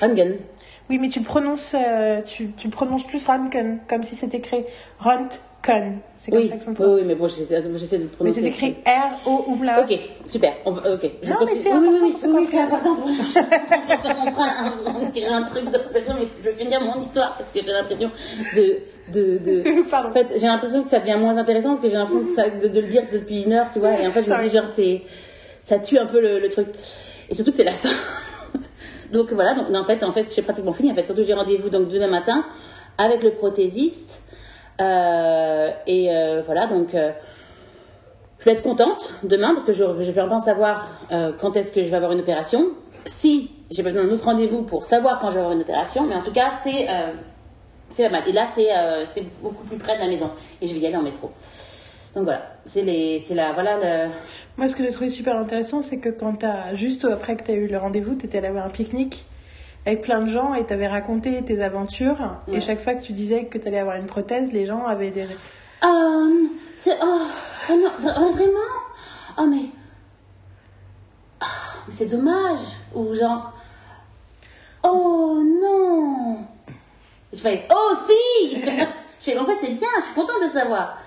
Röntgen. 0.00 0.38
Oui, 0.88 0.98
mais 0.98 1.08
tu 1.08 1.20
prononces, 1.20 1.74
euh, 1.74 2.20
tu, 2.22 2.50
tu 2.56 2.68
prononces 2.68 3.04
plus 3.06 3.24
Röntgen, 3.26 3.78
comme 3.88 4.02
si 4.04 4.14
c'était 4.14 4.38
écrit 4.38 4.64
Röntgen. 5.00 5.98
C'est 6.16 6.30
comme 6.30 6.40
Oui, 6.40 6.48
ça 6.48 6.56
que 6.56 6.64
je 6.64 6.70
me 6.82 6.94
oui, 6.94 7.02
mais 7.04 7.14
bon, 7.16 7.26
j'essaie 7.26 7.60
de 7.60 7.68
le 7.68 7.98
Mais 7.98 8.06
prononcer. 8.06 8.40
c'est 8.40 8.48
écrit 8.48 8.76
R-O 8.86 9.44
umlaut. 9.52 9.82
Ok, 9.82 9.98
super. 10.28 10.52
On 10.64 10.70
va- 10.70 10.94
ok. 10.94 11.10
Je 11.22 11.28
Non, 11.28 11.36
mais 11.44 11.54
c'est 11.56 11.72
oui, 11.72 11.76
important 11.76 11.90
oui, 11.90 11.98
oui, 12.02 12.14
oui, 12.38 12.46
c'est 12.48 12.58
important 12.60 12.94
pour 12.94 13.06
on 13.08 14.30
fera 14.30 14.44
un, 14.44 14.72
on 14.86 15.34
un 15.34 15.42
truc 15.42 15.64
de 15.64 15.78
mais 15.92 16.28
je 16.42 16.50
vais 16.50 16.54
finir 16.56 16.80
mon 16.82 17.00
histoire 17.02 17.36
parce 17.36 17.50
que 17.50 17.58
j'ai 17.60 17.66
l'impression 17.72 18.10
de 18.54 18.78
de, 19.12 19.38
de... 19.38 19.82
Pardon. 19.90 20.10
En 20.10 20.12
fait, 20.12 20.26
j'ai 20.38 20.46
l'impression 20.46 20.82
que 20.84 20.90
ça 20.90 20.98
devient 21.00 21.16
moins 21.18 21.36
intéressant 21.36 21.70
parce 21.70 21.80
que 21.80 21.88
j'ai 21.88 21.94
l'impression 21.96 22.22
de, 22.60 22.68
de 22.68 22.80
le 22.80 22.86
dire 22.88 23.02
depuis 23.12 23.42
une 23.42 23.52
heure, 23.52 23.66
tu 23.72 23.78
vois. 23.78 23.92
Et 24.00 24.06
en 24.06 24.10
fait, 24.10 24.22
je 24.22 24.32
me 24.32 24.42
dis, 24.48 24.50
genre, 24.54 24.64
c'est, 24.74 25.02
ça 25.64 25.78
tue 25.78 25.98
un 25.98 26.06
peu 26.06 26.20
le, 26.20 26.40
le 26.40 26.48
truc. 26.48 26.68
Et 27.28 27.34
surtout 27.34 27.50
que 27.52 27.56
c'est 27.56 27.64
la 27.64 27.72
fin. 27.72 27.90
Donc 29.12 29.32
voilà, 29.32 29.54
donc, 29.54 29.74
en 29.74 29.84
fait, 29.84 30.02
en 30.02 30.12
fait, 30.12 30.34
j'ai 30.34 30.42
pratiquement 30.42 30.72
fini. 30.72 30.92
En 30.92 30.94
fait, 30.94 31.04
surtout 31.04 31.24
j'ai 31.24 31.34
rendez-vous 31.34 31.70
donc 31.70 31.88
demain 31.88 32.08
matin 32.08 32.44
avec 32.98 33.22
le 33.22 33.32
prothésiste. 33.32 34.22
Euh, 34.80 35.70
et 35.86 36.10
euh, 36.10 36.42
voilà, 36.44 36.66
donc 36.66 36.94
euh, 36.94 37.12
je 38.38 38.44
vais 38.44 38.52
être 38.52 38.62
contente 38.62 39.14
demain 39.22 39.54
parce 39.54 39.64
que 39.64 39.72
je, 39.72 39.84
vais 39.84 40.20
enfin 40.20 40.40
savoir 40.40 40.88
quand 41.40 41.56
est-ce 41.56 41.72
que 41.72 41.82
je 41.82 41.88
vais 41.88 41.96
avoir 41.96 42.12
une 42.12 42.20
opération. 42.20 42.68
Si 43.06 43.50
j'ai 43.70 43.82
besoin 43.82 44.04
d'un 44.04 44.12
autre 44.12 44.24
rendez-vous 44.24 44.62
pour 44.62 44.84
savoir 44.84 45.20
quand 45.20 45.30
je 45.30 45.34
vais 45.34 45.40
avoir 45.40 45.54
une 45.54 45.62
opération, 45.62 46.04
mais 46.06 46.14
en 46.14 46.22
tout 46.22 46.32
cas, 46.32 46.52
c'est 46.62 46.86
c'est 47.88 48.04
pas 48.04 48.10
mal. 48.10 48.28
Et 48.28 48.32
là, 48.32 48.46
c'est 48.54 48.68
c'est 49.08 49.24
beaucoup 49.40 49.64
plus 49.64 49.78
près 49.78 49.96
de 49.96 50.00
la 50.00 50.08
maison. 50.08 50.30
Et 50.60 50.66
je 50.66 50.74
vais 50.74 50.80
y 50.80 50.86
aller 50.86 50.96
en 50.96 51.02
métro. 51.02 51.30
Donc 52.14 52.24
voilà, 52.24 52.42
c'est 52.64 52.82
les, 52.82 53.20
c'est 53.20 53.34
la, 53.34 53.52
voilà 53.52 53.76
le. 53.76 54.10
Moi, 54.58 54.68
ce 54.68 54.76
que 54.76 54.82
j'ai 54.82 54.90
trouvé 54.90 55.10
super 55.10 55.36
intéressant, 55.36 55.82
c'est 55.82 55.98
que 55.98 56.08
quand 56.08 56.34
t'as, 56.36 56.74
juste 56.74 57.04
après 57.04 57.36
que 57.36 57.44
tu 57.44 57.50
as 57.50 57.54
eu 57.54 57.66
le 57.66 57.76
rendez-vous, 57.76 58.14
tu 58.14 58.26
étais 58.26 58.38
allé 58.38 58.48
avoir 58.48 58.64
un 58.66 58.70
pique-nique 58.70 59.26
avec 59.84 60.00
plein 60.00 60.20
de 60.20 60.28
gens 60.28 60.54
et 60.54 60.66
tu 60.66 60.72
avais 60.72 60.88
raconté 60.88 61.42
tes 61.44 61.62
aventures. 61.62 62.38
Ouais. 62.48 62.56
Et 62.56 62.60
chaque 62.60 62.80
fois 62.80 62.94
que 62.94 63.02
tu 63.02 63.12
disais 63.12 63.44
que 63.44 63.58
tu 63.58 63.68
allais 63.68 63.78
avoir 63.78 63.96
une 63.96 64.06
prothèse, 64.06 64.52
les 64.52 64.66
gens 64.66 64.86
avaient 64.86 65.10
des. 65.10 65.26
Non, 65.82 66.50
c'est. 66.74 66.96
Oh, 67.02 67.22
oh 67.70 67.72
non, 67.74 67.90
oh, 68.02 68.32
vraiment? 68.32 68.58
Oh, 69.38 69.46
mais. 69.46 69.66
Ah, 71.40 71.46
mais 71.86 71.92
c'est 71.92 72.06
dommage. 72.06 72.60
Ou 72.94 73.14
genre. 73.14 73.52
Oh 74.82 75.42
non 75.44 76.38
Je 77.32 77.38
fais 77.38 77.66
Oh 77.70 77.92
si 78.06 78.56
En 79.38 79.44
fait, 79.44 79.56
c'est 79.60 79.72
bien, 79.72 79.88
je 79.98 80.04
suis 80.04 80.14
contente 80.14 80.42
de 80.44 80.48
savoir. 80.48 80.98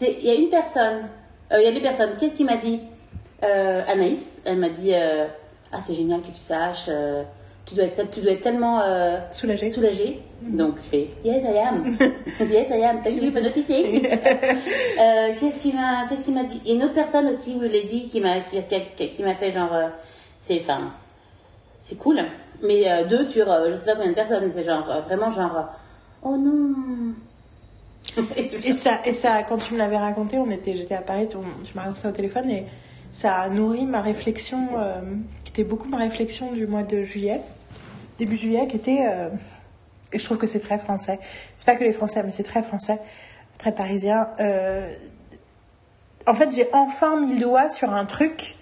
Il 0.00 0.24
y 0.24 0.30
a 0.30 0.34
une 0.34 0.48
personne, 0.48 1.08
euh, 1.52 1.60
il 1.60 1.64
y 1.64 1.68
a 1.68 1.72
des 1.72 1.80
personnes, 1.80 2.16
qu'est-ce 2.18 2.34
qu'il 2.34 2.46
m'a 2.46 2.56
dit? 2.56 2.80
Euh, 3.42 3.82
Anaïs, 3.86 4.42
elle 4.44 4.58
m'a 4.58 4.68
dit 4.68 4.92
euh, 4.94 5.26
Ah, 5.72 5.80
c'est 5.80 5.94
génial 5.94 6.20
que 6.20 6.26
tu 6.28 6.40
saches, 6.40 6.86
euh, 6.88 7.22
tu, 7.64 7.74
dois 7.74 7.84
être, 7.84 8.10
tu 8.10 8.20
dois 8.20 8.32
être 8.32 8.42
tellement. 8.42 8.82
Soulagée. 9.32 9.70
soulagée. 9.70 10.20
Donc 10.42 10.76
je 10.78 10.88
fais 10.88 11.10
Yes, 11.24 11.42
I 11.44 11.58
am. 11.58 11.84
yes, 12.50 12.68
I 12.70 12.82
am. 12.84 12.98
Thank 13.02 13.22
you 13.22 13.30
for 13.30 13.42
noticing. 13.42 14.02
Qu'est-ce 15.38 15.60
qu'il 15.62 15.74
m'a, 15.74 16.06
qu'est-ce 16.08 16.24
qu'il 16.24 16.34
m'a 16.34 16.44
dit? 16.44 16.60
Et 16.66 16.72
une 16.74 16.82
autre 16.82 16.94
personne 16.94 17.26
aussi 17.28 17.54
où 17.56 17.62
je 17.62 17.68
l'ai 17.68 17.84
dit 17.84 18.08
qui 18.08 18.20
m'a, 18.20 18.40
qui, 18.40 18.58
qui- 18.96 19.08
qui 19.10 19.22
m'a 19.22 19.34
fait 19.34 19.50
genre, 19.50 19.70
c'est, 20.38 20.58
enfin, 20.60 20.92
c'est 21.80 21.96
cool. 21.98 22.20
Mais 22.62 23.04
deux 23.06 23.24
sur, 23.24 23.46
je 23.46 23.76
sais 23.76 23.86
pas 23.86 23.96
combien 23.96 24.10
de 24.10 24.14
personnes. 24.14 24.50
C'est 24.54 24.64
genre 24.64 24.86
vraiment 25.06 25.30
genre, 25.30 25.68
oh 26.22 26.36
non. 26.36 27.14
Et 28.36 28.72
ça, 28.72 29.00
et 29.04 29.12
ça, 29.12 29.42
quand 29.44 29.58
tu 29.58 29.74
me 29.74 29.78
l'avais 29.78 29.96
raconté, 29.96 30.36
on 30.38 30.50
était, 30.50 30.74
j'étais 30.74 30.94
à 30.94 31.00
Paris, 31.02 31.28
tu, 31.30 31.36
tu 31.64 31.74
m'as 31.76 31.82
raconté 31.82 32.00
ça 32.00 32.08
au 32.08 32.12
téléphone 32.12 32.50
et 32.50 32.64
ça 33.12 33.36
a 33.36 33.48
nourri 33.48 33.86
ma 33.86 34.00
réflexion, 34.00 34.68
euh, 34.76 35.00
qui 35.44 35.52
était 35.52 35.64
beaucoup 35.64 35.88
ma 35.88 35.98
réflexion 35.98 36.52
du 36.52 36.66
mois 36.66 36.82
de 36.82 37.02
juillet, 37.02 37.40
début 38.18 38.36
juillet, 38.36 38.66
qui 38.68 38.76
était, 38.76 39.06
euh, 39.10 39.28
et 40.12 40.18
je 40.18 40.24
trouve 40.24 40.38
que 40.38 40.46
c'est 40.46 40.60
très 40.60 40.78
français. 40.78 41.18
C'est 41.56 41.66
pas 41.66 41.76
que 41.76 41.84
les 41.84 41.92
Français, 41.92 42.22
mais 42.24 42.32
c'est 42.32 42.42
très 42.44 42.62
français, 42.62 42.98
très 43.58 43.72
parisien. 43.72 44.28
Euh, 44.40 44.92
en 46.26 46.34
fait, 46.34 46.54
j'ai 46.54 46.68
enfin 46.72 47.18
mis 47.20 47.34
le 47.34 47.40
doigt 47.40 47.70
sur 47.70 47.92
un 47.92 48.04
truc 48.04 48.56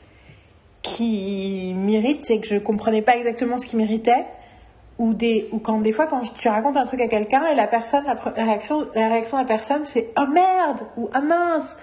qui 0.82 1.74
m'irrite 1.74 2.30
et 2.30 2.40
que 2.40 2.46
je 2.46 2.57
comprenais 2.57 3.03
pas 3.03 3.16
exactement 3.16 3.59
ce 3.59 3.66
qui 3.66 3.76
m'irritait 3.76 4.26
ou 4.99 5.14
des 5.14 5.49
ou 5.53 5.59
quand 5.59 5.80
des 5.80 5.92
fois 5.92 6.07
quand 6.07 6.22
tu 6.34 6.49
racontes 6.49 6.76
un 6.76 6.86
truc 6.86 7.01
à 7.01 7.09
quelqu'un 7.09 7.46
et 7.46 7.55
la 7.55 7.66
personne 7.66 8.05
la, 8.05 8.14
réaction 8.14 8.86
la 8.94 9.09
réaction 9.09 9.36
de 9.38 9.42
la 9.42 9.49
personne 9.49 9.82
c'est 9.86 10.11
oh 10.16 10.26
merde 10.26 10.80
ou 10.96 11.09
ah 11.12 11.20
mince 11.20 11.76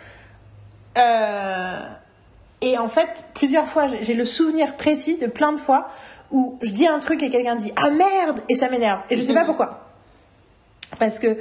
et 2.65 2.77
en 2.77 2.89
fait 2.89 3.25
plusieurs 3.33 3.67
fois 3.67 3.85
j'ai 3.87 4.13
le 4.13 4.25
souvenir 4.25 4.75
précis 4.75 5.17
de 5.17 5.27
plein 5.27 5.53
de 5.53 5.57
fois 5.59 5.87
où 6.31 6.57
je 6.63 6.71
dis 6.71 6.87
un 6.87 6.99
truc 6.99 7.21
et 7.23 7.29
quelqu'un 7.29 7.55
dit 7.55 7.71
ah 7.77 7.91
merde 7.91 8.39
et 8.49 8.55
ça 8.55 8.67
m'énerve. 8.69 8.99
Et 9.09 9.15
je 9.15 9.21
sais 9.21 9.33
pas 9.33 9.45
pourquoi. 9.45 9.87
Parce 10.99 11.19
que 11.19 11.37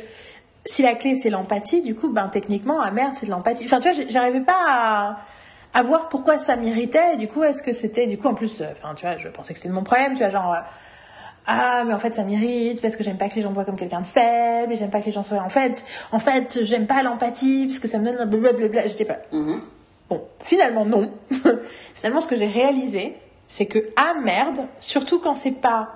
si 0.66 0.82
la 0.82 0.94
clé 0.94 1.14
c'est 1.14 1.30
l'empathie 1.30 1.82
du 1.82 1.94
coup 1.94 2.10
ben 2.10 2.28
techniquement 2.28 2.80
ah 2.80 2.90
merde 2.90 3.14
c'est 3.18 3.26
de 3.26 3.30
l'empathie. 3.30 3.64
Enfin 3.64 3.80
tu 3.80 3.90
vois 3.90 4.04
j'arrivais 4.08 4.40
pas 4.42 4.62
à 4.68 5.16
à 5.76 5.82
voir 5.82 6.08
pourquoi 6.08 6.38
ça 6.38 6.54
m'irritait. 6.56 7.16
Du 7.16 7.26
coup 7.26 7.42
est-ce 7.42 7.62
que 7.62 7.72
c'était 7.72 8.06
du 8.06 8.18
coup 8.18 8.28
en 8.28 8.34
plus 8.34 8.60
euh, 8.60 8.66
enfin 8.72 8.94
tu 8.94 9.06
vois 9.06 9.16
je 9.16 9.28
pensais 9.28 9.54
que 9.54 9.58
c'était 9.58 9.70
de 9.70 9.74
mon 9.74 9.82
problème 9.82 10.12
tu 10.12 10.18
vois 10.18 10.28
genre 10.28 10.52
euh, 10.52 10.58
ah 11.46 11.84
mais 11.86 11.94
en 11.94 11.98
fait 11.98 12.14
ça 12.14 12.22
m'irrite 12.24 12.80
parce 12.82 12.96
que 12.96 13.02
j'aime 13.02 13.16
pas 13.18 13.28
que 13.28 13.34
les 13.36 13.42
gens 13.42 13.48
me 13.50 13.54
voient 13.54 13.64
comme 13.64 13.76
quelqu'un 13.78 14.00
de 14.00 14.06
faible 14.06 14.72
et 14.72 14.76
j'aime 14.76 14.90
pas 14.90 15.00
que 15.00 15.06
les 15.06 15.12
gens 15.12 15.22
soient 15.22 15.38
en 15.42 15.48
fait 15.48 15.84
en 16.12 16.18
fait 16.18 16.58
j'aime 16.62 16.86
pas 16.86 17.02
l'empathie 17.02 17.66
parce 17.66 17.78
que 17.78 17.88
ça 17.88 17.98
me 17.98 18.04
donne 18.04 18.18
un 18.18 18.26
blablabla. 18.26 18.86
J'étais 18.86 19.04
pas 19.06 19.18
Mhm. 19.32 19.60
Bon 20.08 20.22
finalement 20.42 20.84
non 20.84 21.10
finalement 21.94 22.20
ce 22.20 22.26
que 22.26 22.36
j'ai 22.36 22.46
réalisé 22.46 23.16
c'est 23.48 23.66
que 23.66 23.78
ah 23.96 24.14
merde 24.22 24.66
surtout 24.80 25.20
quand 25.20 25.34
c'est 25.34 25.60
pas 25.60 25.90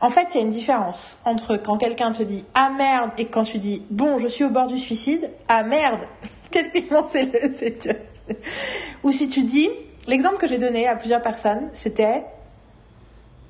en 0.00 0.10
fait 0.10 0.28
il 0.34 0.36
y 0.36 0.40
a 0.40 0.42
une 0.42 0.50
différence 0.50 1.18
entre 1.24 1.56
quand 1.56 1.78
quelqu'un 1.78 2.12
te 2.12 2.22
dit 2.22 2.44
ah 2.54 2.70
merde 2.70 3.10
et 3.18 3.26
quand 3.26 3.44
tu 3.44 3.58
dis 3.58 3.82
bon 3.90 4.18
je 4.18 4.28
suis 4.28 4.44
au 4.44 4.50
bord 4.50 4.66
du 4.66 4.78
suicide 4.78 5.30
ah 5.48 5.62
merde 5.62 6.06
techniquement 6.50 7.04
c'est 7.06 7.24
le 7.24 7.52
c'est 7.52 8.06
ou 9.02 9.12
si 9.12 9.28
tu 9.28 9.42
dis 9.42 9.70
l'exemple 10.06 10.36
que 10.36 10.46
j'ai 10.46 10.58
donné 10.58 10.88
à 10.88 10.96
plusieurs 10.96 11.22
personnes 11.22 11.68
c'était 11.72 12.24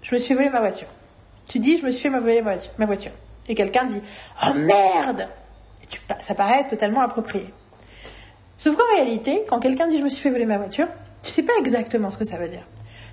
je 0.08 0.14
me 0.14 0.20
suis 0.20 0.34
voler 0.34 0.50
ma 0.50 0.60
voiture. 0.60 0.86
Tu 1.48 1.58
dis, 1.58 1.78
je 1.78 1.84
me 1.84 1.90
suis 1.90 2.08
fait 2.08 2.20
voler 2.20 2.40
ma 2.40 2.86
voiture. 2.86 3.10
Et 3.48 3.56
quelqu'un 3.56 3.86
dit, 3.86 4.00
oh 4.44 4.54
merde 4.54 5.28
Ça 6.20 6.36
paraît 6.36 6.68
totalement 6.68 7.00
approprié. 7.00 7.52
Sauf 8.58 8.76
qu'en 8.76 8.94
réalité, 8.96 9.42
quand 9.48 9.60
quelqu'un 9.60 9.86
dit, 9.86 9.98
je 9.98 10.02
me 10.04 10.08
suis 10.08 10.20
fait 10.22 10.30
voler 10.30 10.46
ma 10.46 10.56
voiture, 10.58 10.88
tu 11.22 11.30
sais 11.30 11.42
pas 11.42 11.52
exactement 11.60 12.10
ce 12.10 12.18
que 12.18 12.24
ça 12.24 12.36
veut 12.36 12.48
dire. 12.48 12.66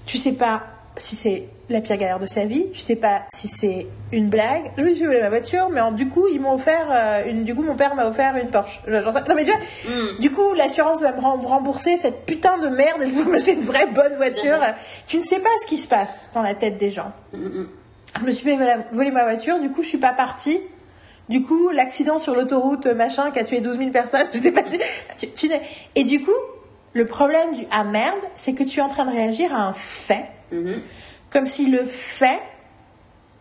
Tu 0.06 0.18
sais 0.18 0.34
pas 0.34 0.64
si 0.96 1.16
c'est 1.16 1.46
la 1.70 1.82
pire 1.82 1.98
galère 1.98 2.20
de 2.20 2.28
sa 2.28 2.46
vie, 2.46 2.68
tu 2.72 2.80
sais 2.80 2.96
pas 2.96 3.24
si 3.34 3.48
c'est 3.48 3.88
une 4.12 4.30
blague. 4.30 4.72
Je 4.78 4.84
me 4.84 4.90
suis 4.92 5.00
fait 5.00 5.06
voler 5.08 5.22
ma 5.22 5.30
voiture, 5.30 5.70
mais 5.72 5.82
en- 5.82 5.92
du 5.92 6.08
coup, 6.08 6.28
ils 6.32 6.40
m'ont 6.40 6.54
offert 6.54 6.88
euh, 6.92 7.24
une, 7.30 7.44
du 7.46 7.56
coup, 7.56 7.64
mon 7.64 7.76
père 7.76 7.96
m'a 7.96 8.06
offert 8.06 8.36
une 8.38 8.50
Porsche. 8.50 8.82
Non 8.88 9.02
mais 9.36 9.44
tu 9.44 9.52
vois, 9.52 9.60
Mm. 9.90 10.20
du 10.20 10.30
coup, 10.32 10.54
l'assurance 10.54 11.02
va 11.02 11.12
me 11.14 11.20
rem- 11.20 11.46
rembourser 11.46 11.98
cette 11.98 12.26
putain 12.26 12.58
de 12.60 12.68
merde 12.68 13.02
et 13.02 13.10
je 13.10 13.16
vais 13.16 13.24
m'acheter 13.32 13.54
une 13.54 13.62
vraie 13.62 13.88
bonne 13.88 14.16
voiture. 14.18 14.60
tu 15.08 15.18
ne 15.18 15.24
sais 15.24 15.40
pas 15.40 15.50
ce 15.64 15.68
qui 15.68 15.78
se 15.78 15.88
passe 15.88 16.30
dans 16.36 16.44
la 16.44 16.54
tête 16.54 16.78
des 16.78 16.92
gens. 16.92 17.12
Mhm. 17.34 17.68
Je 18.20 18.26
me 18.26 18.32
suis 18.32 18.44
fait 18.46 18.56
voler- 18.56 18.76
voler 18.92 19.12
ma 19.12 19.24
voiture, 19.24 19.60
du 19.60 19.72
coup, 19.72 19.82
je 19.82 19.88
suis 19.88 19.98
pas 19.98 20.14
partie. 20.14 20.60
Du 21.34 21.42
coup, 21.42 21.70
l'accident 21.72 22.20
sur 22.20 22.36
l'autoroute, 22.36 22.86
machin, 22.86 23.32
qui 23.32 23.40
a 23.40 23.44
tué 23.44 23.60
12 23.60 23.80
000 23.80 23.90
personnes, 23.90 24.28
j'étais 24.34 24.52
pas 24.52 24.62
tu, 24.62 24.78
tu 25.36 25.48
n'es- 25.50 25.64
Et 25.96 26.04
du 26.04 26.22
coup, 26.24 26.30
le 26.94 27.08
problème 27.08 27.56
du 27.56 27.66
ah 27.72 27.84
merde, 27.84 28.20
c'est 28.36 28.54
que 28.54 28.64
tu 28.64 28.80
es 28.80 28.84
en 28.84 28.88
train 28.90 29.06
de 29.06 29.12
réagir 29.12 29.52
à 29.52 29.62
un 29.64 29.74
fait, 29.74 30.28
Mhm. 30.52 30.80
comme 31.32 31.48
si 31.48 31.66
le 31.66 31.86
fait 31.86 32.38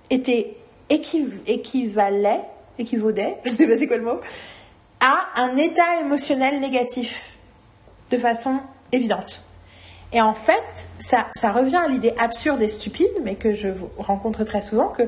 était 0.08 0.56
équiv- 0.88 1.40
équivalait, 1.46 2.40
équivaudait, 2.78 3.36
je 3.44 3.54
sais 3.54 3.66
pas 3.66 3.76
c'est 3.76 3.86
quoi 3.86 3.98
le 3.98 4.04
mot, 4.04 4.20
à 5.00 5.42
un 5.42 5.54
état 5.58 6.00
émotionnel 6.00 6.60
négatif, 6.60 7.36
de 8.10 8.16
façon 8.16 8.56
évidente. 8.92 9.42
Et 10.14 10.22
en 10.22 10.32
fait, 10.32 10.88
ça, 10.98 11.26
ça 11.34 11.52
revient 11.52 11.76
à 11.84 11.88
l'idée 11.88 12.14
absurde 12.18 12.62
et 12.62 12.68
stupide, 12.68 13.12
mais 13.22 13.34
que 13.34 13.52
je 13.52 13.68
rencontre 13.98 14.44
très 14.44 14.62
souvent, 14.62 14.88
que 14.88 15.02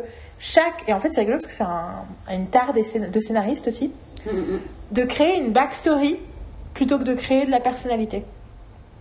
chaque... 0.46 0.84
Et 0.88 0.92
en 0.92 1.00
fait, 1.00 1.08
c'est 1.12 1.20
rigolo 1.20 1.38
parce 1.38 1.46
que 1.46 1.52
c'est 1.52 1.64
un- 1.64 2.04
une 2.30 2.48
tare 2.48 2.74
des 2.74 2.82
scén- 2.82 3.10
de 3.10 3.20
scénaristes 3.20 3.68
aussi, 3.68 3.90
Mhm. 4.26 4.60
de 4.90 5.02
créer 5.04 5.38
une 5.38 5.52
backstory 5.52 6.18
plutôt 6.74 6.98
que 6.98 7.04
de 7.04 7.14
créer 7.14 7.46
de 7.46 7.50
la 7.50 7.60
personnalité 7.60 8.24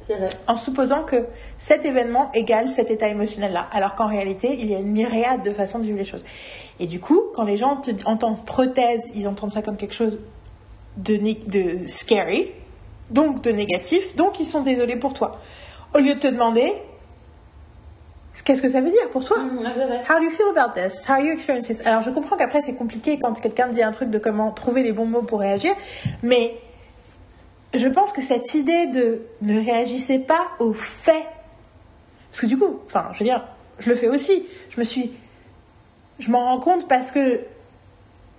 vrai. 0.07 0.29
en 0.47 0.55
supposant 0.57 1.03
que 1.03 1.25
cet 1.57 1.83
événement 1.85 2.31
égale 2.33 2.69
cet 2.69 2.91
état 2.91 3.07
émotionnel-là, 3.09 3.67
alors 3.73 3.95
qu'en 3.95 4.07
réalité, 4.07 4.55
il 4.57 4.69
y 4.71 4.75
a 4.75 4.79
une 4.79 4.91
myriade 4.91 5.43
de 5.43 5.51
façons 5.51 5.79
de 5.79 5.83
vivre 5.85 5.97
les 5.97 6.05
choses. 6.05 6.23
Et 6.79 6.87
du 6.87 6.99
coup, 7.01 7.21
quand 7.35 7.43
les 7.43 7.57
gens 7.57 7.77
te- 7.77 7.91
entendent 8.05 8.43
prothèse, 8.45 9.11
ils 9.15 9.27
entendent 9.27 9.51
ça 9.53 9.61
comme 9.61 9.75
quelque 9.77 9.95
chose 9.95 10.19
de 10.97 11.17
scary, 11.87 12.51
donc 13.09 13.41
de 13.41 13.51
négatif, 13.51 14.15
donc 14.15 14.39
ils 14.39 14.45
sont 14.45 14.61
désolés 14.61 14.95
pour 14.95 15.13
toi. 15.13 15.39
Au 15.93 15.99
lieu 15.99 16.15
de 16.15 16.19
te 16.19 16.27
demander, 16.27 16.71
qu'est-ce 18.41 18.61
que 18.61 18.67
ça 18.69 18.81
veut 18.81 18.89
dire 18.89 19.09
pour 19.11 19.23
toi 19.23 19.37
vrai. 19.85 20.01
How 20.09 20.17
do 20.19 20.23
you 20.25 20.31
feel 20.31 20.47
about 20.57 20.73
this? 20.73 21.05
How 21.07 21.17
you 21.21 21.31
experience 21.31 21.67
this? 21.67 21.81
Alors, 21.85 22.01
je 22.01 22.09
comprends 22.09 22.35
qu'après, 22.35 22.61
c'est 22.61 22.75
compliqué 22.75 23.19
quand 23.19 23.39
quelqu'un 23.39 23.67
dit 23.67 23.83
un 23.83 23.91
truc 23.91 24.09
de 24.09 24.17
comment 24.17 24.51
trouver 24.51 24.81
les 24.81 24.91
bons 24.91 25.05
mots 25.05 25.21
pour 25.21 25.39
réagir, 25.41 25.73
mais 26.23 26.55
je 27.75 27.87
pense 27.87 28.11
que 28.11 28.21
cette 28.21 28.53
idée 28.55 28.87
de 28.87 29.21
ne 29.41 29.59
réagissez 29.63 30.19
pas 30.19 30.47
aux 30.59 30.73
faits, 30.73 31.25
parce 32.31 32.41
que 32.41 32.45
du 32.47 32.57
coup, 32.57 32.79
enfin, 32.87 33.07
je 33.13 33.19
veux 33.19 33.25
dire, 33.25 33.43
je 33.79 33.89
le 33.89 33.95
fais 33.95 34.07
aussi. 34.07 34.45
Je 34.69 34.79
me 34.79 34.83
suis, 34.83 35.11
je 36.19 36.31
m'en 36.31 36.45
rends 36.45 36.59
compte 36.59 36.87
parce 36.87 37.11
que 37.11 37.39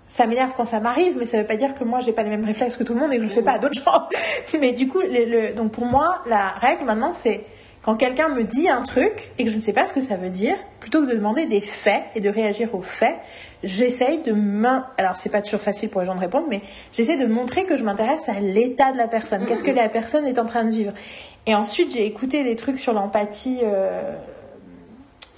ça 0.06 0.26
m'énerve 0.26 0.52
quand 0.56 0.64
ça 0.64 0.80
m'arrive, 0.80 1.16
mais 1.18 1.24
ça 1.26 1.38
veut 1.38 1.46
pas 1.46 1.56
dire 1.56 1.74
que 1.74 1.82
moi 1.82 2.00
j'ai 2.00 2.12
pas 2.12 2.22
les 2.22 2.30
mêmes 2.30 2.44
réflexes 2.44 2.76
que 2.76 2.84
tout 2.84 2.94
le 2.94 3.00
monde 3.00 3.12
et 3.12 3.16
que 3.16 3.22
je 3.22 3.28
le 3.28 3.32
fais 3.34 3.42
pas 3.42 3.52
à 3.52 3.58
d'autres 3.58 3.80
gens. 3.82 4.08
mais 4.60 4.72
du 4.72 4.86
coup, 4.88 5.00
le, 5.00 5.24
le- 5.48 5.54
donc 5.54 5.72
pour 5.72 5.86
moi, 5.86 6.22
la 6.26 6.48
règle 6.48 6.84
maintenant, 6.84 7.12
c'est 7.14 7.44
quand 7.84 7.96
quelqu'un 7.96 8.28
me 8.28 8.44
dit 8.44 8.70
un 8.70 8.80
truc 8.80 9.30
et 9.38 9.44
que 9.44 9.50
je 9.50 9.56
ne 9.56 9.60
sais 9.60 9.74
pas 9.74 9.84
ce 9.84 9.92
que 9.92 10.00
ça 10.00 10.16
veut 10.16 10.30
dire, 10.30 10.56
plutôt 10.80 11.02
que 11.02 11.10
de 11.10 11.16
demander 11.16 11.44
des 11.44 11.60
faits 11.60 12.02
et 12.14 12.20
de 12.20 12.30
réagir 12.30 12.74
aux 12.74 12.80
faits, 12.80 13.16
j'essaye 13.62 14.22
de 14.22 14.32
m'in... 14.32 14.86
Alors, 14.96 15.16
c'est 15.16 15.28
pas 15.28 15.42
toujours 15.42 15.60
facile 15.60 15.90
pour 15.90 16.00
les 16.00 16.06
gens 16.06 16.14
de 16.14 16.20
répondre, 16.20 16.46
mais 16.48 16.62
j'essaie 16.94 17.18
de 17.18 17.26
montrer 17.26 17.64
que 17.64 17.76
je 17.76 17.84
m'intéresse 17.84 18.30
à 18.30 18.40
l'état 18.40 18.90
de 18.90 18.96
la 18.96 19.06
personne. 19.06 19.44
Qu'est-ce 19.44 19.62
que 19.62 19.70
la 19.70 19.90
personne 19.90 20.26
est 20.26 20.38
en 20.38 20.46
train 20.46 20.64
de 20.64 20.70
vivre 20.70 20.94
Et 21.44 21.54
ensuite, 21.54 21.92
j'ai 21.92 22.06
écouté 22.06 22.42
des 22.42 22.56
trucs 22.56 22.78
sur 22.78 22.94
l'empathie. 22.94 23.58
Euh, 23.62 24.14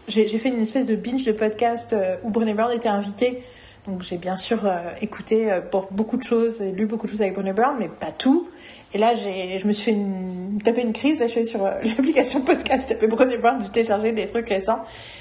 j'ai 0.06 0.26
fait 0.38 0.48
une 0.48 0.62
espèce 0.62 0.86
de 0.86 0.94
binge 0.94 1.24
de 1.24 1.32
podcast 1.32 1.94
euh, 1.94 2.14
où 2.22 2.30
Brené 2.30 2.54
Brown 2.54 2.72
était 2.72 2.86
invitée. 2.86 3.42
Donc, 3.88 4.02
j'ai 4.02 4.18
bien 4.18 4.36
sûr 4.36 4.66
euh, 4.66 4.78
écouté 5.00 5.48
pour 5.72 5.88
beaucoup 5.90 6.16
de 6.16 6.22
choses 6.22 6.60
et 6.60 6.70
lu 6.70 6.86
beaucoup 6.86 7.06
de 7.06 7.10
choses 7.10 7.22
avec 7.22 7.34
Brené 7.34 7.52
Brown, 7.52 7.74
mais 7.76 7.88
pas 7.88 8.12
tout. 8.16 8.48
Et 8.94 8.98
là, 8.98 9.14
je 9.14 9.66
me 9.66 9.72
suis 9.72 9.84
fait 9.84 9.90
une, 9.90 10.60
tapé 10.64 10.82
une 10.82 10.92
crise. 10.92 11.20
je 11.20 11.26
suis 11.26 11.46
sur 11.46 11.62
l'application 11.82 12.40
podcast, 12.40 12.88
tapé 12.88 13.06
Brené 13.06 13.36
Brown, 13.36 13.62
j'ai 13.62 13.70
téléchargé 13.70 14.12
des 14.12 14.26
trucs 14.26 14.48
récents, 14.48 14.80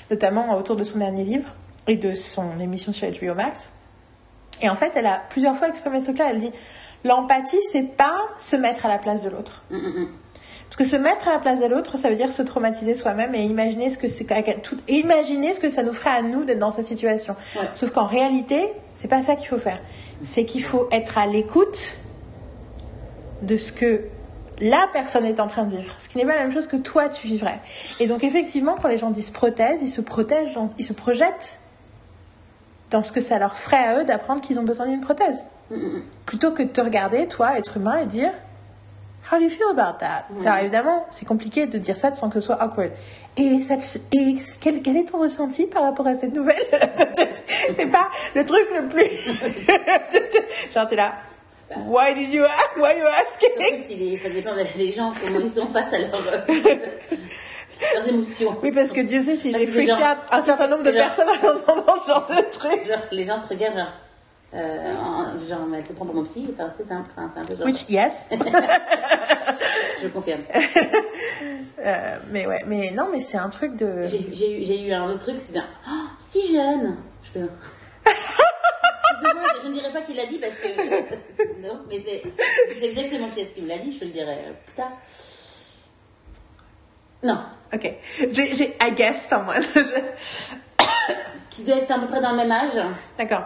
notamment 0.09 0.55
autour 0.55 0.76
de 0.76 0.84
son 0.84 0.99
dernier 0.99 1.24
livre 1.24 1.49
et 1.88 1.95
de 1.95 2.16
son 2.16 2.59
émission 2.59 2.93
sur 2.93 3.07
HBO 3.09 3.36
Max. 3.36 3.72
Et 4.61 4.70
en 4.70 4.76
fait, 4.76 4.93
elle 4.95 5.07
a 5.07 5.22
plusieurs 5.30 5.55
fois 5.55 5.68
exprimé 5.68 5.99
ce 5.99 6.11
cas. 6.11 6.30
Elle 6.30 6.39
dit 6.39 6.51
l'empathie, 7.03 7.59
c'est 7.72 7.84
pas 7.84 8.18
se 8.39 8.55
mettre 8.55 8.86
à 8.86 8.89
la 8.89 8.97
place 8.97 9.24
de 9.24 9.30
l'autre. 9.30 9.63
Mm, 9.70 9.78
mm, 9.78 9.99
mm. 10.01 10.07
Parce 10.66 10.78
que 10.78 10.84
se 10.84 10.95
mettre 10.95 11.28
à 11.28 11.34
la 11.34 11.39
place 11.39 11.61
de 11.61 11.68
l'autre, 11.68 11.97
ça 11.97 12.09
veut 12.09 12.16
dire 12.16 12.34
se 12.34 12.41
traumatiser 12.41 12.95
soi-même 12.95 13.36
et 13.36 13.43
imaginer 13.43 13.89
ce 13.89 13.97
que 13.97 14.07
c'est 14.07 14.26
imaginer 14.88 15.53
ce 15.53 15.59
que 15.59 15.70
ça 15.70 15.84
nous 15.84 15.93
ferait 15.93 16.09
à 16.09 16.22
nous 16.22 16.43
d'être 16.43 16.59
dans 16.59 16.72
sa 16.72 16.82
situation. 16.82 17.36
Sauf 17.76 17.91
qu'en 17.91 18.07
réalité, 18.07 18.74
c'est 18.95 19.07
pas 19.07 19.22
ça 19.22 19.36
qu'il 19.36 19.47
faut 19.47 19.57
faire. 19.57 19.80
C'est 20.24 20.45
qu'il 20.45 20.63
faut 20.63 20.88
être 20.91 21.18
à 21.18 21.28
l'écoute 21.28 21.99
de 23.41 23.57
ce 23.57 23.71
que 23.71 24.01
la 24.59 24.88
personne 24.93 25.25
est 25.25 25.39
en 25.39 25.47
train 25.47 25.65
de 25.65 25.75
vivre, 25.75 25.93
ce 25.99 26.07
qui 26.07 26.17
n'est 26.17 26.25
pas 26.25 26.36
la 26.36 26.43
même 26.43 26.53
chose 26.53 26.67
que 26.67 26.77
toi 26.77 27.09
tu 27.09 27.27
vivrais. 27.27 27.59
Et 27.99 28.07
donc 28.07 28.23
effectivement, 28.23 28.75
quand 28.81 28.88
les 28.88 28.97
gens 28.97 29.09
disent 29.09 29.31
prothèse, 29.31 29.79
ils 29.81 29.89
se 29.89 30.01
protègent, 30.01 30.57
ils 30.77 30.86
se 30.86 30.93
projettent 30.93 31.59
dans 32.91 33.03
ce 33.03 33.11
que 33.11 33.21
ça 33.21 33.39
leur 33.39 33.57
ferait 33.57 33.77
à 33.77 33.99
eux 33.99 34.05
d'apprendre 34.05 34.41
qu'ils 34.41 34.59
ont 34.59 34.63
besoin 34.63 34.88
d'une 34.88 35.01
prothèse. 35.01 35.47
Plutôt 36.25 36.51
que 36.51 36.63
de 36.63 36.69
te 36.69 36.79
regarder, 36.79 37.27
toi, 37.27 37.57
être 37.57 37.77
humain, 37.77 37.97
et 37.97 38.05
dire 38.05 38.31
How 39.31 39.39
do 39.39 39.43
you 39.43 39.49
feel 39.49 39.71
about 39.71 39.97
that? 39.99 40.25
Alors 40.41 40.59
évidemment, 40.59 41.07
c'est 41.09 41.25
compliqué 41.25 41.65
de 41.65 41.79
dire 41.79 41.97
ça 41.97 42.13
sans 42.13 42.29
que 42.29 42.39
ce 42.39 42.45
soit 42.45 42.61
awkward. 42.61 42.91
Et, 43.38 43.59
ça 43.61 43.75
et 44.13 44.36
quel, 44.61 44.83
quel, 44.83 44.97
est 44.97 45.05
ton 45.05 45.17
ressenti 45.19 45.65
par 45.65 45.81
rapport 45.81 46.05
à 46.05 46.13
cette 46.13 46.33
nouvelle? 46.33 46.55
C'est 47.75 47.88
pas 47.88 48.07
le 48.36 48.45
truc 48.45 48.67
le 48.73 48.88
plus. 48.88 49.01
Genre, 50.73 50.88
t'es 50.88 50.95
là. 50.95 51.13
Why 51.70 52.13
did 52.13 52.32
you 52.32 52.43
ask? 52.43 52.76
Why 52.78 52.97
you 52.97 53.07
asking? 53.07 53.49
Surtout 53.59 53.84
si 53.88 53.95
les, 53.95 54.18
ça 54.20 54.30
dépend 54.30 54.55
des 54.55 54.91
gens, 54.91 55.11
comment 55.20 55.39
ils 55.39 55.51
sont 55.51 55.68
face 55.68 55.91
à 55.93 55.99
leur. 55.99 56.22
leurs 57.95 58.07
émotions. 58.07 58.55
Oui, 58.61 58.72
parce 58.72 58.91
que 58.91 59.01
Dieu 59.01 59.22
sait 59.22 59.36
si 59.36 59.53
j'ai 59.53 59.68
freaké 59.68 59.91
un 60.32 60.41
certain 60.41 60.68
nombre 60.68 60.84
de 60.84 60.91
personnes 60.91 61.28
en 61.30 61.57
entendant 61.57 61.95
ce 61.97 62.07
genre 62.07 62.28
de 62.28 62.51
truc. 62.51 62.88
Genre, 62.88 63.01
les 63.11 63.26
gens 63.26 63.39
te 63.39 63.47
regardent, 63.47 63.78
genre, 63.78 63.93
euh, 64.53 65.49
genre, 65.49 65.59
elle 65.76 65.84
te 65.84 65.93
prend 65.93 66.05
pour 66.05 66.16
mon 66.16 66.24
psy, 66.24 66.47
enfin, 66.53 66.70
c'est 66.76 66.86
c'est 66.86 66.93
un 66.93 67.45
peu 67.45 67.55
genre. 67.55 67.66
Which, 67.66 67.89
yes. 67.89 68.30
Je 70.01 70.07
confirme. 70.09 70.41
euh, 71.80 72.18
mais 72.32 72.45
ouais, 72.47 72.63
mais 72.68 72.91
non, 72.91 73.07
mais 73.11 73.22
c'est 73.22 73.38
un 73.38 73.49
truc 73.49 73.76
de. 73.76 74.03
J'ai 74.07 74.86
eu, 74.86 74.89
eu 74.89 74.93
un 74.93 75.09
autre 75.09 75.20
truc, 75.20 75.38
c'est 75.39 75.57
un, 75.57 75.66
oh, 75.89 76.07
si 76.20 76.53
jeune. 76.53 76.97
Je 77.24 77.30
fais. 77.32 77.45
Je 79.64 79.68
ne 79.68 79.74
dirais 79.74 79.91
pas 79.91 80.01
qu'il 80.01 80.16
l'a 80.16 80.26
dit 80.26 80.39
parce 80.39 80.58
que. 80.60 80.68
non, 81.62 81.82
mais 81.89 82.01
c'est 82.03 82.86
exactement 82.86 83.30
qui 83.32 83.41
est-ce 83.41 83.51
qu'il 83.53 83.64
me 83.64 83.70
l'a 83.70 83.80
dit, 83.80 83.91
je 83.91 83.99
te 83.99 84.06
le 84.06 84.12
dirai 84.12 84.38
plus 84.66 84.76
tard. 84.76 84.91
Non. 87.24 87.39
Ok. 87.74 87.93
J'ai 88.32 88.78
I 88.82 88.91
guess 88.95 89.28
someone. 89.28 89.64
qui 91.49 91.64
doit 91.64 91.78
être 91.78 91.91
à 91.91 91.99
peu 91.99 92.08
près 92.08 92.22
dans 92.22 92.32
le 92.32 92.38
même 92.38 92.51
âge. 92.51 92.80
D'accord. 93.18 93.45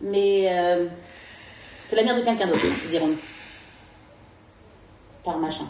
Mais 0.00 0.46
euh, 0.50 0.86
c'est 1.84 1.96
la 1.96 2.04
mère 2.04 2.16
de 2.16 2.22
quelqu'un 2.22 2.46
d'autre, 2.46 2.64
dirons-nous. 2.90 3.18
Par 5.24 5.38
machin. 5.38 5.68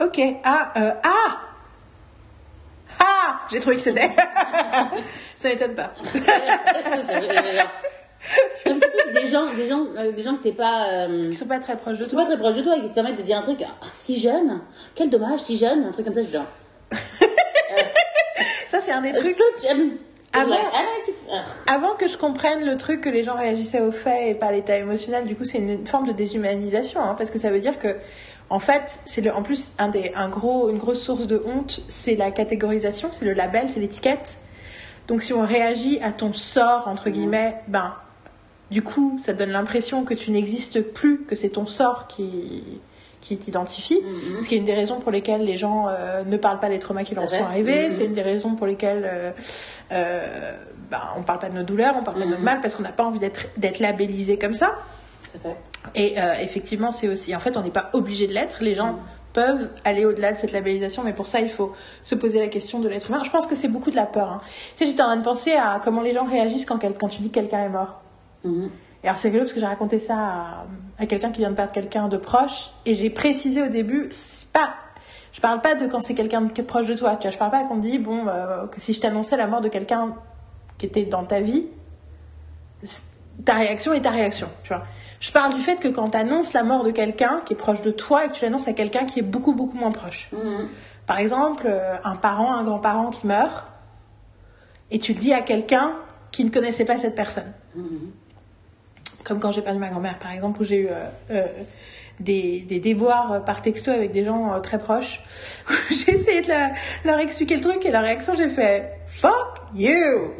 Ok. 0.00 0.20
Ah, 0.44 0.72
euh, 0.76 0.92
ah 1.02 1.10
Ah 1.12 1.53
J'ai 3.50 3.60
trouvé 3.60 3.76
que 3.76 3.82
c'était. 3.82 4.10
Ça 5.36 5.48
m'étonne 5.48 5.74
pas. 5.74 5.94
Comme 8.64 8.80
des 9.12 9.26
gens, 9.28 9.52
des 9.54 9.68
gens, 9.68 9.86
euh, 9.96 10.12
des 10.12 10.22
gens 10.22 10.36
que 10.36 10.42
t'es 10.42 10.52
pas. 10.52 11.06
Euh, 11.06 11.30
qui 11.30 11.36
sont 11.36 11.46
pas 11.46 11.58
très 11.58 11.76
proches 11.76 11.98
de 11.98 12.04
toi. 12.04 12.22
pas 12.22 12.26
très 12.26 12.38
proches 12.38 12.54
de 12.56 12.62
toi 12.62 12.76
et 12.76 12.80
qui 12.80 12.88
se 12.88 12.94
permettent 12.94 13.18
de 13.18 13.22
dire 13.22 13.38
un 13.38 13.42
truc 13.42 13.62
ah, 13.64 13.86
si 13.92 14.18
jeune, 14.18 14.60
quel 14.94 15.10
dommage, 15.10 15.40
si 15.40 15.58
jeune, 15.58 15.84
un 15.84 15.92
truc 15.92 16.06
comme 16.06 16.14
ça, 16.14 16.24
genre. 16.24 16.46
ça, 18.70 18.80
c'est 18.80 18.92
un 18.92 19.02
des 19.02 19.12
trucs. 19.12 19.36
Avant, 20.32 20.56
avant, 21.68 21.94
que 21.94 22.08
je 22.08 22.16
comprenne 22.16 22.64
le 22.64 22.76
truc 22.76 23.02
que 23.02 23.08
les 23.08 23.22
gens 23.22 23.36
réagissaient 23.36 23.80
au 23.80 23.92
fait 23.92 24.30
et 24.30 24.34
pas 24.34 24.46
à 24.46 24.52
l'état 24.52 24.76
émotionnel, 24.76 25.26
du 25.26 25.36
coup, 25.36 25.44
c'est 25.44 25.58
une 25.58 25.86
forme 25.86 26.08
de 26.08 26.12
déshumanisation, 26.12 27.00
hein, 27.00 27.14
parce 27.16 27.30
que 27.30 27.38
ça 27.38 27.50
veut 27.50 27.60
dire 27.60 27.78
que, 27.78 27.94
en 28.50 28.58
fait, 28.58 29.00
c'est 29.06 29.28
en 29.30 29.42
plus 29.42 29.72
un 29.78 29.88
des, 29.88 30.12
un 30.14 30.28
gros, 30.28 30.70
une 30.70 30.78
grosse 30.78 31.02
source 31.02 31.26
de 31.26 31.42
honte, 31.46 31.82
c'est 31.88 32.14
la 32.14 32.30
catégorisation, 32.30 33.08
c'est 33.12 33.24
le 33.24 33.32
label, 33.32 33.68
c'est 33.68 33.80
l'étiquette. 33.80 34.38
Donc, 35.08 35.22
si 35.22 35.32
on 35.32 35.44
réagit 35.44 36.00
à 36.02 36.12
ton 36.12 36.32
sort 36.32 36.88
entre 36.88 37.10
guillemets, 37.10 37.56
ben 37.68 37.94
du 38.70 38.82
coup, 38.82 39.18
ça 39.22 39.34
donne 39.34 39.50
l'impression 39.50 40.04
que 40.04 40.14
tu 40.14 40.30
n'existes 40.30 40.80
plus, 40.80 41.22
que 41.22 41.36
c'est 41.36 41.50
ton 41.50 41.66
sort 41.66 42.06
qui, 42.08 42.80
qui 43.20 43.36
t'identifie. 43.36 44.00
Mm-hmm. 44.00 44.42
Ce 44.42 44.48
qui 44.48 44.54
est 44.54 44.58
une 44.58 44.64
des 44.64 44.74
raisons 44.74 45.00
pour 45.00 45.10
lesquelles 45.10 45.44
les 45.44 45.58
gens 45.58 45.86
euh, 45.88 46.22
ne 46.24 46.36
parlent 46.36 46.60
pas 46.60 46.68
des 46.68 46.78
traumas 46.78 47.04
qui 47.04 47.14
leur 47.14 47.30
sont 47.30 47.44
arrivés. 47.44 47.88
Mm-hmm. 47.88 47.92
C'est 47.92 48.04
une 48.06 48.14
des 48.14 48.22
raisons 48.22 48.54
pour 48.54 48.66
lesquelles 48.66 49.04
euh, 49.04 49.30
euh, 49.92 50.52
ben, 50.90 51.00
on 51.16 51.20
ne 51.20 51.24
parle 51.24 51.38
pas 51.38 51.48
de 51.48 51.54
nos 51.54 51.62
douleurs, 51.62 51.94
on 51.98 52.02
parle 52.02 52.18
pas 52.18 52.24
de 52.24 52.30
notre 52.30 52.42
mal, 52.42 52.60
parce 52.60 52.74
qu'on 52.74 52.82
n'a 52.82 52.92
pas 52.92 53.04
envie 53.04 53.20
d'être 53.20 53.78
labellisé 53.78 54.38
comme 54.38 54.54
ça. 54.54 54.74
Et 55.94 56.18
euh, 56.18 56.34
effectivement, 56.40 56.92
c'est 56.92 57.08
aussi. 57.08 57.34
En 57.34 57.40
fait, 57.40 57.56
on 57.56 57.62
n'est 57.62 57.70
pas 57.70 57.90
obligé 57.92 58.26
de 58.26 58.32
l'être. 58.32 58.62
Les 58.62 58.74
gens 58.74 58.96
peuvent 59.32 59.70
aller 59.84 60.04
au-delà 60.04 60.32
de 60.32 60.38
cette 60.38 60.52
labellisation, 60.52 61.02
mais 61.02 61.12
pour 61.12 61.28
ça, 61.28 61.40
il 61.40 61.50
faut 61.50 61.72
se 62.04 62.14
poser 62.14 62.40
la 62.40 62.46
question 62.46 62.78
de 62.78 62.88
l'être 62.88 63.10
humain. 63.10 63.22
Je 63.24 63.30
pense 63.30 63.46
que 63.46 63.56
c'est 63.56 63.68
beaucoup 63.68 63.90
de 63.90 63.96
la 63.96 64.06
peur. 64.06 64.30
Hein. 64.30 64.40
Tu 64.76 64.84
sais, 64.84 64.90
j'étais 64.90 65.02
en 65.02 65.06
train 65.06 65.16
de 65.16 65.24
penser 65.24 65.52
à 65.52 65.80
comment 65.82 66.02
les 66.02 66.12
gens 66.12 66.24
réagissent 66.24 66.66
quand, 66.66 66.78
quand 66.78 67.08
tu 67.08 67.20
dis 67.20 67.28
que 67.28 67.34
quelqu'un 67.34 67.64
est 67.64 67.68
mort. 67.68 68.00
Mhm. 68.44 68.70
Et 69.04 69.08
alors 69.08 69.20
c'est 69.20 69.28
rigolo 69.28 69.44
parce 69.44 69.52
que 69.52 69.60
j'ai 69.60 69.66
raconté 69.66 69.98
ça 69.98 70.66
à, 70.98 71.06
quelqu'un 71.06 71.30
qui 71.30 71.40
vient 71.40 71.50
de 71.50 71.54
perdre 71.56 71.72
quelqu'un 71.72 72.08
de 72.08 72.16
proche 72.16 72.70
et 72.86 72.94
j'ai 72.94 73.10
précisé 73.10 73.62
au 73.62 73.68
début, 73.68 74.08
pas, 74.54 74.74
je 75.32 75.42
parle 75.42 75.60
pas 75.60 75.74
de 75.74 75.86
quand 75.86 76.00
c'est 76.00 76.14
quelqu'un 76.14 76.48
qui 76.48 76.62
est 76.62 76.64
proche 76.64 76.86
de 76.86 76.94
toi, 76.94 77.16
tu 77.16 77.22
vois, 77.22 77.30
je 77.30 77.36
parle 77.36 77.50
pas 77.50 77.64
qu'on 77.64 77.76
dit 77.76 77.98
bon 77.98 78.26
euh, 78.28 78.66
que 78.66 78.80
si 78.80 78.94
je 78.94 79.02
t'annonçais 79.02 79.36
la 79.36 79.46
mort 79.46 79.60
de 79.60 79.68
quelqu'un 79.68 80.14
qui 80.78 80.86
était 80.86 81.04
dans 81.04 81.24
ta 81.24 81.40
vie, 81.40 81.66
ta 83.44 83.54
réaction 83.54 83.92
est 83.92 84.00
ta 84.00 84.10
réaction, 84.10 84.48
tu 84.62 84.68
vois. 84.68 84.84
Je 85.20 85.32
parle 85.32 85.54
du 85.54 85.60
fait 85.60 85.76
que 85.76 85.88
quand 85.88 86.10
tu 86.10 86.18
annonces 86.18 86.52
la 86.52 86.64
mort 86.64 86.84
de 86.84 86.90
quelqu'un 86.90 87.40
qui 87.46 87.54
est 87.54 87.56
proche 87.56 87.82
de 87.82 87.90
toi 87.90 88.24
et 88.24 88.28
que 88.28 88.34
tu 88.34 88.44
l'annonces 88.44 88.68
à 88.68 88.72
quelqu'un 88.72 89.06
qui 89.06 89.20
est 89.20 89.22
beaucoup 89.22 89.54
beaucoup 89.54 89.76
moins 89.76 89.92
proche. 89.92 90.28
Mhm. 90.32 90.68
Par 91.06 91.18
exemple, 91.18 91.64
euh, 91.66 91.96
un 92.04 92.16
parent, 92.16 92.54
un 92.54 92.64
grand-parent 92.64 93.10
qui 93.10 93.26
meurt 93.26 93.66
et 94.90 94.98
tu 94.98 95.12
le 95.12 95.18
dis 95.18 95.32
à 95.32 95.40
quelqu'un 95.40 95.92
qui 96.30 96.44
ne 96.44 96.50
connaissait 96.50 96.84
pas 96.84 96.98
cette 96.98 97.14
personne. 97.14 97.52
Mhm. 97.74 98.10
Comme 99.24 99.40
quand 99.40 99.52
j'ai 99.52 99.62
perdu 99.62 99.78
ma 99.78 99.88
grand-mère, 99.88 100.18
par 100.18 100.32
exemple, 100.32 100.60
où 100.60 100.64
j'ai 100.64 100.76
eu 100.76 100.88
euh, 100.88 101.06
euh, 101.30 101.46
des, 102.20 102.60
des, 102.60 102.80
déboires 102.80 103.44
par 103.44 103.62
texto 103.62 103.90
avec 103.90 104.12
des 104.12 104.24
gens 104.24 104.52
euh, 104.52 104.60
très 104.60 104.78
proches. 104.78 105.20
j'ai 105.90 106.12
essayé 106.12 106.42
de 106.42 106.48
leur 107.04 107.18
expliquer 107.18 107.56
le 107.56 107.62
truc 107.62 107.84
et 107.86 107.90
leur 107.90 108.02
réaction, 108.02 108.34
j'ai 108.36 108.48
fait 108.48 108.98
Fuck 109.20 109.62
you! 109.74 110.34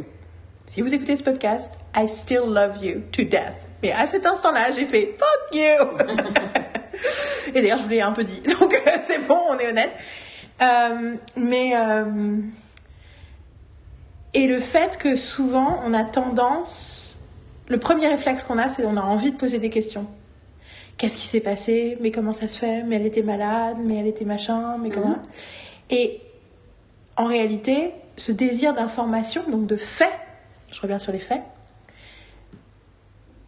Si 0.66 0.82
vous 0.82 0.92
écoutez 0.92 1.16
ce 1.16 1.22
podcast, 1.22 1.72
I 1.96 2.08
still 2.08 2.44
love 2.46 2.82
you 2.82 3.02
to 3.12 3.22
death. 3.22 3.63
Mais 3.84 3.92
à 3.92 4.06
cet 4.06 4.24
instant-là, 4.24 4.72
j'ai 4.74 4.86
fait 4.86 5.14
Fuck 5.18 5.54
you! 5.54 5.60
et 7.54 7.60
d'ailleurs, 7.60 7.78
je 7.78 7.82
vous 7.82 7.90
l'ai 7.90 8.00
un 8.00 8.12
peu 8.12 8.24
dit. 8.24 8.40
Donc, 8.60 8.82
c'est 9.04 9.26
bon, 9.28 9.38
on 9.50 9.58
est 9.58 9.68
honnête. 9.68 9.92
mais. 11.36 11.74
et 14.32 14.46
le 14.46 14.60
fait 14.60 14.96
que 14.96 15.16
souvent, 15.16 15.82
on 15.84 15.92
a 15.92 16.02
tendance 16.02 17.04
le 17.68 17.78
premier 17.78 18.08
réflexe 18.08 18.42
qu'on 18.42 18.56
a, 18.56 18.70
c'est 18.70 18.82
qu'on 18.82 18.96
a 18.96 19.02
envie 19.02 19.32
de 19.32 19.36
poser 19.36 19.58
des 19.58 19.70
questions. 19.70 20.06
Qu'est-ce 20.96 21.16
qui 21.18 21.26
s'est 21.26 21.40
passé? 21.40 21.98
Mais 22.00 22.10
comment 22.10 22.32
ça 22.32 22.48
se 22.48 22.58
fait? 22.58 22.82
Mais 22.84 22.96
elle 22.96 23.06
était 23.06 23.22
malade, 23.22 23.76
mais 23.80 23.96
elle 23.96 24.06
était 24.06 24.24
machin, 24.24 24.78
mais 24.78 24.88
comment? 24.88 25.08
Mhm. 25.08 25.22
Et 25.90 26.20
en 27.16 27.26
réalité, 27.26 27.92
ce 28.16 28.32
désir 28.32 28.72
d'information, 28.72 29.42
donc 29.50 29.66
de 29.66 29.76
faits, 29.76 30.12
je 30.70 30.80
reviens 30.80 30.98
sur 30.98 31.12
les 31.12 31.18
faits, 31.18 31.42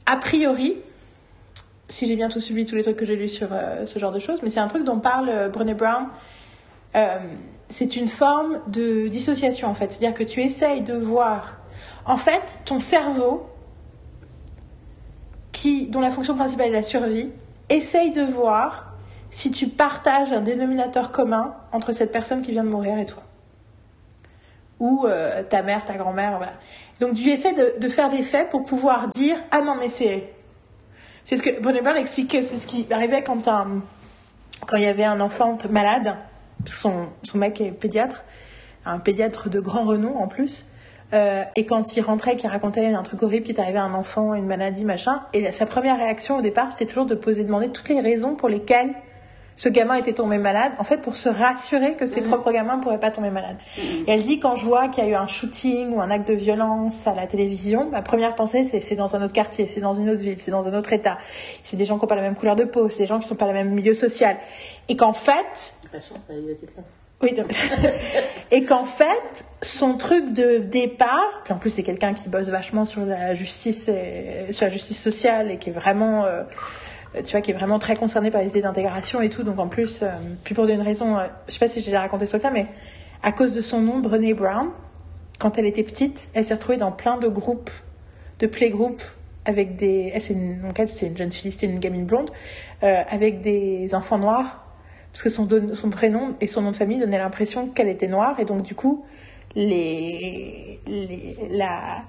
a 0.07 0.16
priori, 0.16 0.76
si 1.88 2.07
j'ai 2.07 2.16
bien 2.16 2.28
tout 2.28 2.40
suivi 2.40 2.64
tous 2.64 2.74
les 2.74 2.82
trucs 2.82 2.96
que 2.96 3.04
j'ai 3.04 3.16
lus 3.16 3.28
sur 3.28 3.48
euh, 3.52 3.86
ce 3.86 3.98
genre 3.98 4.12
de 4.12 4.18
choses, 4.18 4.40
mais 4.42 4.48
c'est 4.48 4.61
un 4.61 4.68
truc 4.68 4.84
dont 4.84 4.98
parle 4.98 5.28
euh, 5.28 5.48
Brené 5.48 5.74
Brown. 5.74 6.07
Euh, 6.94 7.18
c'est 7.68 7.96
une 7.96 8.09
forme 8.09 8.61
de 8.68 9.09
dissociation 9.09 9.68
en 9.68 9.74
fait, 9.74 9.92
c'est-à-dire 9.92 10.16
que 10.16 10.24
tu 10.24 10.40
essayes 10.40 10.82
de 10.82 10.94
voir, 10.94 11.57
en 12.04 12.16
fait, 12.16 12.61
ton 12.64 12.80
cerveau 12.80 13.48
dont 15.88 16.00
la 16.00 16.11
fonction 16.11 16.36
principale 16.36 16.68
est 16.68 16.72
la 16.72 16.82
survie, 16.82 17.30
essaye 17.68 18.12
de 18.12 18.22
voir 18.22 18.92
si 19.30 19.50
tu 19.50 19.66
partages 19.68 20.32
un 20.32 20.40
dénominateur 20.40 21.12
commun 21.12 21.54
entre 21.72 21.92
cette 21.92 22.12
personne 22.12 22.42
qui 22.42 22.52
vient 22.52 22.64
de 22.64 22.68
mourir 22.68 22.98
et 22.98 23.07
toi. 23.07 23.22
Ou 24.78 25.07
euh, 25.07 25.42
ta 25.42 25.62
mère, 25.62 25.84
ta 25.84 25.94
grand-mère, 25.94 26.36
voilà. 26.36 26.52
Donc 27.01 27.14
tu 27.14 27.28
essaies 27.30 27.55
de, 27.78 27.88
faire 27.88 28.11
des 28.11 28.22
faits 28.22 28.51
pour 28.51 28.64
pouvoir 28.64 29.09
dire 29.09 29.36
ah 29.51 29.61
non 29.61 29.74
mais 29.78 29.88
c'est 29.88 30.32
c'est 31.24 31.36
ce 31.36 31.42
que 31.42 31.61
Bonnet 31.61 31.82
explique 32.01 32.30
que 32.30 32.42
c'est 32.42 32.57
ce 32.57 32.66
qui 32.66 32.86
arrivait 32.90 33.22
quand 33.22 33.49
un 33.49 33.82
quand 34.66 34.76
il 34.76 34.84
y 34.84 34.86
avait 34.86 35.05
un 35.05 35.20
enfant 35.20 35.59
malade, 35.70 36.16
son, 36.64 37.07
son 37.22 37.38
mec 37.38 37.61
est 37.61 37.70
pédiatre, 37.70 38.24
un 38.84 38.99
pédiatre 38.99 39.51
de 39.51 39.61
grand 39.61 39.84
renom 39.84 40.16
en 40.16 40.28
plus. 40.28 40.66
Euh, 41.12 41.44
et 41.55 41.66
quand 41.66 41.97
il 41.97 42.01
rentrait, 42.01 42.36
qu'il 42.36 42.51
racontait 42.51 42.86
un 42.86 43.03
truc 43.03 43.22
horrible 43.22 43.47
qui 43.47 43.53
est 43.53 43.61
arrivé 43.61 43.78
à 43.78 43.84
un 43.84 43.94
enfant, 43.94 44.34
une 44.34 44.47
maladie, 44.47 44.84
machin, 44.84 45.22
et 45.32 45.53
sa 45.53 45.66
première 45.66 45.99
réaction 45.99 46.38
au 46.38 46.42
départ, 46.42 46.72
c'était 46.72 46.86
toujours 46.86 47.07
de 47.07 47.14
poser, 47.14 47.44
demander 47.44 47.68
toutes 47.68 47.88
les 47.88 48.01
raisons 48.01 48.34
pour 48.34 48.49
lesquelles 48.49 48.94
ce 49.57 49.68
gamin 49.68 49.94
était 49.94 50.12
tombé 50.12 50.38
malade, 50.38 50.72
en 50.78 50.84
fait, 50.84 50.98
pour 50.98 51.16
se 51.16 51.28
rassurer 51.28 51.94
que 51.94 52.07
ses 52.07 52.20
mhm. 52.20 52.28
propres 52.28 52.52
gamins 52.52 52.76
ne 52.76 52.82
pourraient 52.82 53.00
pas 53.00 53.11
tomber 53.11 53.30
malades. 53.30 53.57
Mhm. 53.78 54.04
Et 54.07 54.12
elle 54.12 54.22
dit, 54.22 54.38
quand 54.38 54.54
je 54.57 54.64
vois 54.64 54.88
qu'il 54.88 55.04
y 55.04 55.07
a 55.07 55.11
eu 55.11 55.14
un 55.14 55.26
shooting 55.26 55.94
ou 55.94 56.00
un 56.00 56.11
acte 56.11 56.28
de 56.28 56.34
violence 56.34 57.07
à 57.07 57.14
la 57.14 57.26
télévision, 57.26 57.88
ma 57.90 58.02
première 58.02 58.34
pensée, 58.34 58.64
c'est 58.64 58.80
c'est 58.80 58.96
dans 58.96 59.16
un 59.16 59.22
autre 59.22 59.32
quartier, 59.32 59.66
c'est 59.66 59.80
dans 59.80 59.94
une 59.94 60.11
autre 60.11 60.20
ville, 60.20 60.38
c'est 60.38 60.50
dans 60.50 60.68
un 60.68 60.74
autre 60.74 60.92
état. 60.92 61.18
C'est 61.62 61.76
des 61.76 61.86
gens 61.86 61.96
qui 61.96 62.02
n'ont 62.02 62.09
pas 62.09 62.16
la 62.16 62.22
même 62.22 62.36
couleur 62.36 62.57
de 62.57 62.64
peau, 62.64 62.88
c'est 62.90 63.04
des 63.04 63.07
gens 63.07 63.18
qui 63.18 63.24
ne 63.24 63.28
sont 63.28 63.36
pas 63.36 63.46
le 63.46 63.54
même 63.54 63.70
milieu 63.70 63.94
social. 63.94 64.36
Et 64.88 64.96
qu'en 64.96 65.12
fait... 65.12 65.74
La 65.92 66.00
chance, 66.00 66.18
oui, 67.22 67.34
et 68.50 68.64
qu'en 68.64 68.84
fait, 68.84 69.44
son 69.62 69.94
truc 69.94 70.34
de 70.34 70.59
départ, 70.59 71.40
puis 71.44 71.54
en 71.54 71.57
plus 71.57 71.70
c'est 71.70 71.82
quelqu'un 71.82 72.12
qui 72.12 72.28
bosse 72.28 72.48
vachement 72.48 72.84
sur 72.84 73.07
la 73.07 73.32
justice, 73.32 73.88
et, 73.88 74.52
sur 74.52 74.66
la 74.66 74.70
justice 74.70 75.02
sociale 75.02 75.50
et 75.50 75.57
qui 75.57 75.70
est 75.70 75.72
vraiment, 75.72 76.26
euh, 76.26 76.42
tu 77.25 77.33
vois, 77.33 77.41
qui 77.41 77.51
est 77.51 77.55
vraiment 77.55 77.79
très 77.79 77.97
concerné 77.97 78.31
par 78.31 78.43
les 78.43 78.51
idées 78.51 78.62
d'intégration 78.62 79.21
et 79.21 79.31
tout. 79.31 79.43
Donc 79.43 79.59
en 79.59 79.69
plus, 79.69 80.03
euh, 80.03 80.09
puis 80.45 80.55
pour 80.55 80.67
une 80.67 80.81
raison, 80.81 81.19
euh, 81.19 81.27
je 81.49 81.53
sais 81.53 81.59
pas 81.59 81.69
si 81.69 81.81
j'ai 81.81 81.87
déjà 81.87 82.01
raconté 82.01 82.27
ce 82.27 82.33
truc-là, 82.33 82.51
mais 82.51 82.67
à 83.23 83.33
cause 83.33 83.55
de 83.55 83.61
son 83.61 83.81
nom, 83.81 83.99
Brené 83.99 84.35
Brown, 84.35 84.69
quand 85.39 85.59
elle 85.59 85.67
était 85.67 85.83
petite, 85.83 86.29
elle 86.35 86.45
s'est 86.45 86.55
retrouvée 86.55 86.79
dans 86.79 86.93
plein 86.93 87.19
de 87.19 87.29
groupes, 87.29 87.71
de 88.39 88.47
playgroups 88.47 89.03
avec 89.45 89.77
des, 89.77 90.11
elle 90.12 90.23
une, 90.33 90.73
c'est 90.89 91.07
une 91.07 91.17
jeune 91.17 91.33
fille, 91.33 91.53
c'était 91.53 91.67
une 91.67 91.79
gamine 91.79 92.05
blonde, 92.05 92.31
avec 92.83 93.43
des 93.43 93.95
enfants 93.95 94.19
noirs 94.19 94.67
parce 95.17 95.23
que 95.23 95.31
son, 95.31 95.49
son 95.73 95.89
prénom 95.89 96.35
et 96.43 96.47
son 96.47 96.61
nom 96.61 96.73
de 96.73 96.77
famille 96.77 96.99
donnaient 96.99 97.17
l'impression 97.17 97.69
qu'elle 97.69 97.89
était 97.89 98.07
noire, 98.07 98.39
et 98.39 98.45
donc 98.45 98.61
du 98.61 98.75
coup, 98.75 99.03
les, 99.55 100.79
la, 101.51 102.03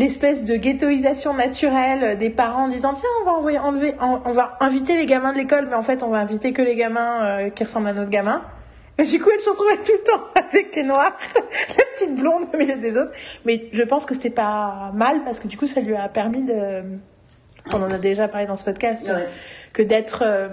l'espèce 0.00 0.44
de 0.44 0.56
ghettoisation 0.56 1.34
naturelle 1.34 2.18
des 2.18 2.30
parents 2.30 2.64
en 2.64 2.68
disant 2.68 2.94
tiens 2.94 3.08
on 3.22 3.24
va 3.24 3.32
envoyer, 3.32 3.58
enlever, 3.58 3.94
on, 4.00 4.32
va 4.32 4.56
inviter 4.60 4.96
les 4.96 5.06
gamins 5.06 5.32
de 5.32 5.38
l'école 5.38 5.66
mais 5.68 5.76
en 5.76 5.82
fait 5.82 6.02
on 6.02 6.08
va 6.08 6.18
inviter 6.18 6.52
que 6.52 6.62
les 6.62 6.74
gamins 6.74 7.22
euh, 7.22 7.50
qui 7.50 7.64
ressemblent 7.64 7.88
à 7.88 7.92
notre 7.92 8.10
gamin. 8.10 8.42
Et 8.98 9.04
du 9.04 9.20
coup 9.20 9.30
elle 9.32 9.40
se 9.40 9.50
retrouvait 9.50 9.76
tout 9.76 9.92
le 9.92 10.04
temps 10.04 10.24
avec 10.34 10.74
les 10.74 10.82
noirs 10.82 11.16
la 11.34 11.84
petite 11.94 12.16
blonde 12.16 12.44
au 12.52 12.56
milieu 12.56 12.76
des 12.76 12.96
autres. 12.96 13.12
Mais 13.44 13.68
je 13.72 13.82
pense 13.82 14.06
que 14.06 14.14
c'était 14.14 14.30
pas 14.30 14.90
mal 14.94 15.22
parce 15.24 15.38
que 15.38 15.48
du 15.48 15.56
coup 15.56 15.66
ça 15.66 15.80
lui 15.80 15.94
a 15.94 16.08
permis 16.08 16.42
de 16.42 16.82
on 17.72 17.82
en 17.82 17.90
a 17.90 17.98
déjà 17.98 18.26
parlé 18.26 18.46
dans 18.46 18.56
ce 18.56 18.64
podcast 18.64 19.08
que 19.74 19.82
d'être 19.82 20.22
euh, 20.24 20.48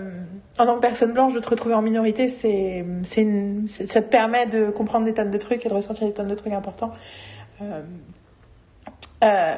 en 0.58 0.66
tant 0.66 0.76
que 0.76 0.82
personne 0.82 1.14
blanche, 1.14 1.34
de 1.34 1.40
te 1.40 1.50
retrouver 1.50 1.76
en 1.76 1.82
minorité, 1.82 2.30
c'est, 2.30 2.86
c'est, 3.04 3.28
ça 3.68 4.02
te 4.02 4.10
permet 4.10 4.48
de 4.48 4.70
comprendre 4.70 5.06
des 5.06 5.14
tonnes 5.14 5.32
de 5.32 5.38
trucs 5.38 5.66
et 5.66 5.70
de 5.70 5.74
ressentir 5.74 6.08
des 6.08 6.14
tonnes 6.14 6.28
de 6.28 6.36
trucs 6.36 6.54
importants. 6.54 6.92
Euh, 7.62 7.82
euh, 9.24 9.56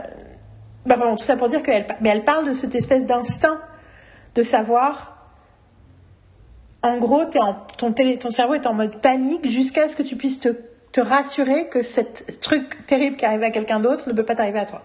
bah 0.86 0.96
vraiment, 0.96 1.16
tout 1.16 1.26
ça 1.26 1.36
pour 1.36 1.50
dire 1.50 1.62
qu'elle 1.64 1.86
mais 2.02 2.10
elle 2.10 2.24
parle 2.24 2.48
de 2.48 2.54
cette 2.54 2.76
espèce 2.76 3.06
d'instinct 3.06 3.60
de 4.36 4.44
savoir. 4.44 5.16
En 6.82 6.98
gros, 6.98 7.24
es 7.24 7.40
en, 7.40 7.56
ton, 7.78 7.94
ton 7.94 8.32
cerveau 8.32 8.54
est 8.54 8.66
en 8.66 8.74
mode 8.74 9.02
panique 9.02 9.46
jusqu'à 9.50 9.90
ce 9.90 9.98
que 9.98 10.04
tu 10.04 10.16
puisses 10.16 10.40
te, 10.40 10.50
te 10.94 11.02
rassurer 11.02 11.68
que 11.68 11.84
ce 11.84 12.02
truc 12.42 12.86
terrible 12.88 13.18
qui 13.18 13.26
arrive 13.26 13.44
à 13.44 13.50
quelqu'un 13.50 13.82
d'autre 13.82 14.08
ne 14.08 14.14
peut 14.14 14.24
pas 14.24 14.36
t'arriver 14.36 14.60
à 14.60 14.66
toi. 14.66 14.84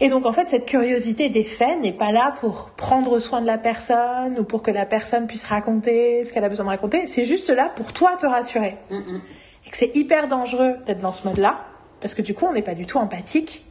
Et 0.00 0.08
donc 0.08 0.26
en 0.26 0.32
fait, 0.32 0.48
cette 0.48 0.66
curiosité 0.66 1.28
des 1.28 1.44
faits 1.44 1.80
n'est 1.80 1.92
pas 1.92 2.12
là 2.12 2.34
pour 2.40 2.70
prendre 2.70 3.18
soin 3.18 3.42
de 3.42 3.46
la 3.46 3.58
personne 3.58 4.38
ou 4.38 4.44
pour 4.44 4.62
que 4.62 4.70
la 4.70 4.86
personne 4.86 5.26
puisse 5.26 5.44
raconter 5.44 6.24
ce 6.24 6.32
qu'elle 6.32 6.44
a 6.44 6.48
besoin 6.48 6.64
de 6.64 6.70
raconter. 6.70 7.06
C'est 7.06 7.24
juste 7.24 7.50
là 7.50 7.70
pour 7.76 7.92
toi 7.92 8.16
te 8.16 8.26
rassurer. 8.26 8.76
Et 8.90 9.70
que 9.70 9.76
c'est 9.76 9.94
hyper 9.94 10.28
dangereux 10.28 10.76
d'être 10.86 11.00
dans 11.00 11.12
ce 11.12 11.28
mode-là 11.28 11.60
parce 12.04 12.12
que 12.12 12.20
du 12.20 12.34
coup, 12.34 12.44
on 12.44 12.52
n'est 12.52 12.60
pas 12.60 12.74
du 12.74 12.84
tout 12.84 12.98
empathique. 12.98 13.64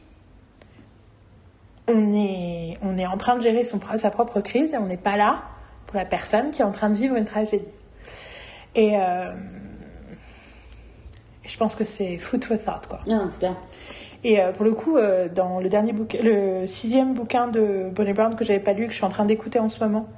On 1.86 2.12
est, 2.12 2.76
on 2.82 2.98
est 2.98 3.06
en 3.06 3.16
train 3.16 3.36
de 3.36 3.42
gérer 3.42 3.62
son, 3.62 3.78
sa 3.96 4.10
propre 4.10 4.40
crise 4.40 4.74
et 4.74 4.76
on 4.76 4.86
n'est 4.86 4.96
pas 4.96 5.16
là 5.16 5.44
pour 5.86 5.96
la 5.96 6.04
personne 6.04 6.50
qui 6.50 6.60
est 6.60 6.64
en 6.64 6.72
train 6.72 6.90
de 6.90 6.96
vivre 6.96 7.14
une 7.14 7.26
tragédie. 7.26 7.64
Et 8.74 8.96
euh, 8.96 9.32
je 11.46 11.56
pense 11.56 11.76
que 11.76 11.84
c'est 11.84 12.18
food 12.18 12.42
for 12.42 12.58
thought, 12.58 12.88
quoi. 12.88 13.02
Non, 13.06 13.30
et 14.24 14.40
euh, 14.40 14.50
pour 14.50 14.64
le 14.64 14.74
coup, 14.74 14.96
euh, 14.96 15.28
dans 15.28 15.60
le 15.60 15.68
dernier 15.68 15.92
bouquin, 15.92 16.18
le 16.20 16.66
sixième 16.66 17.14
bouquin 17.14 17.46
de 17.46 17.88
Bonnie 17.92 18.14
Brown 18.14 18.34
que 18.34 18.44
j'avais 18.44 18.58
pas 18.58 18.72
lu, 18.72 18.86
que 18.86 18.90
je 18.90 18.96
suis 18.96 19.04
en 19.04 19.10
train 19.10 19.26
d'écouter 19.26 19.60
en 19.60 19.68
ce 19.68 19.78
moment, 19.78 20.08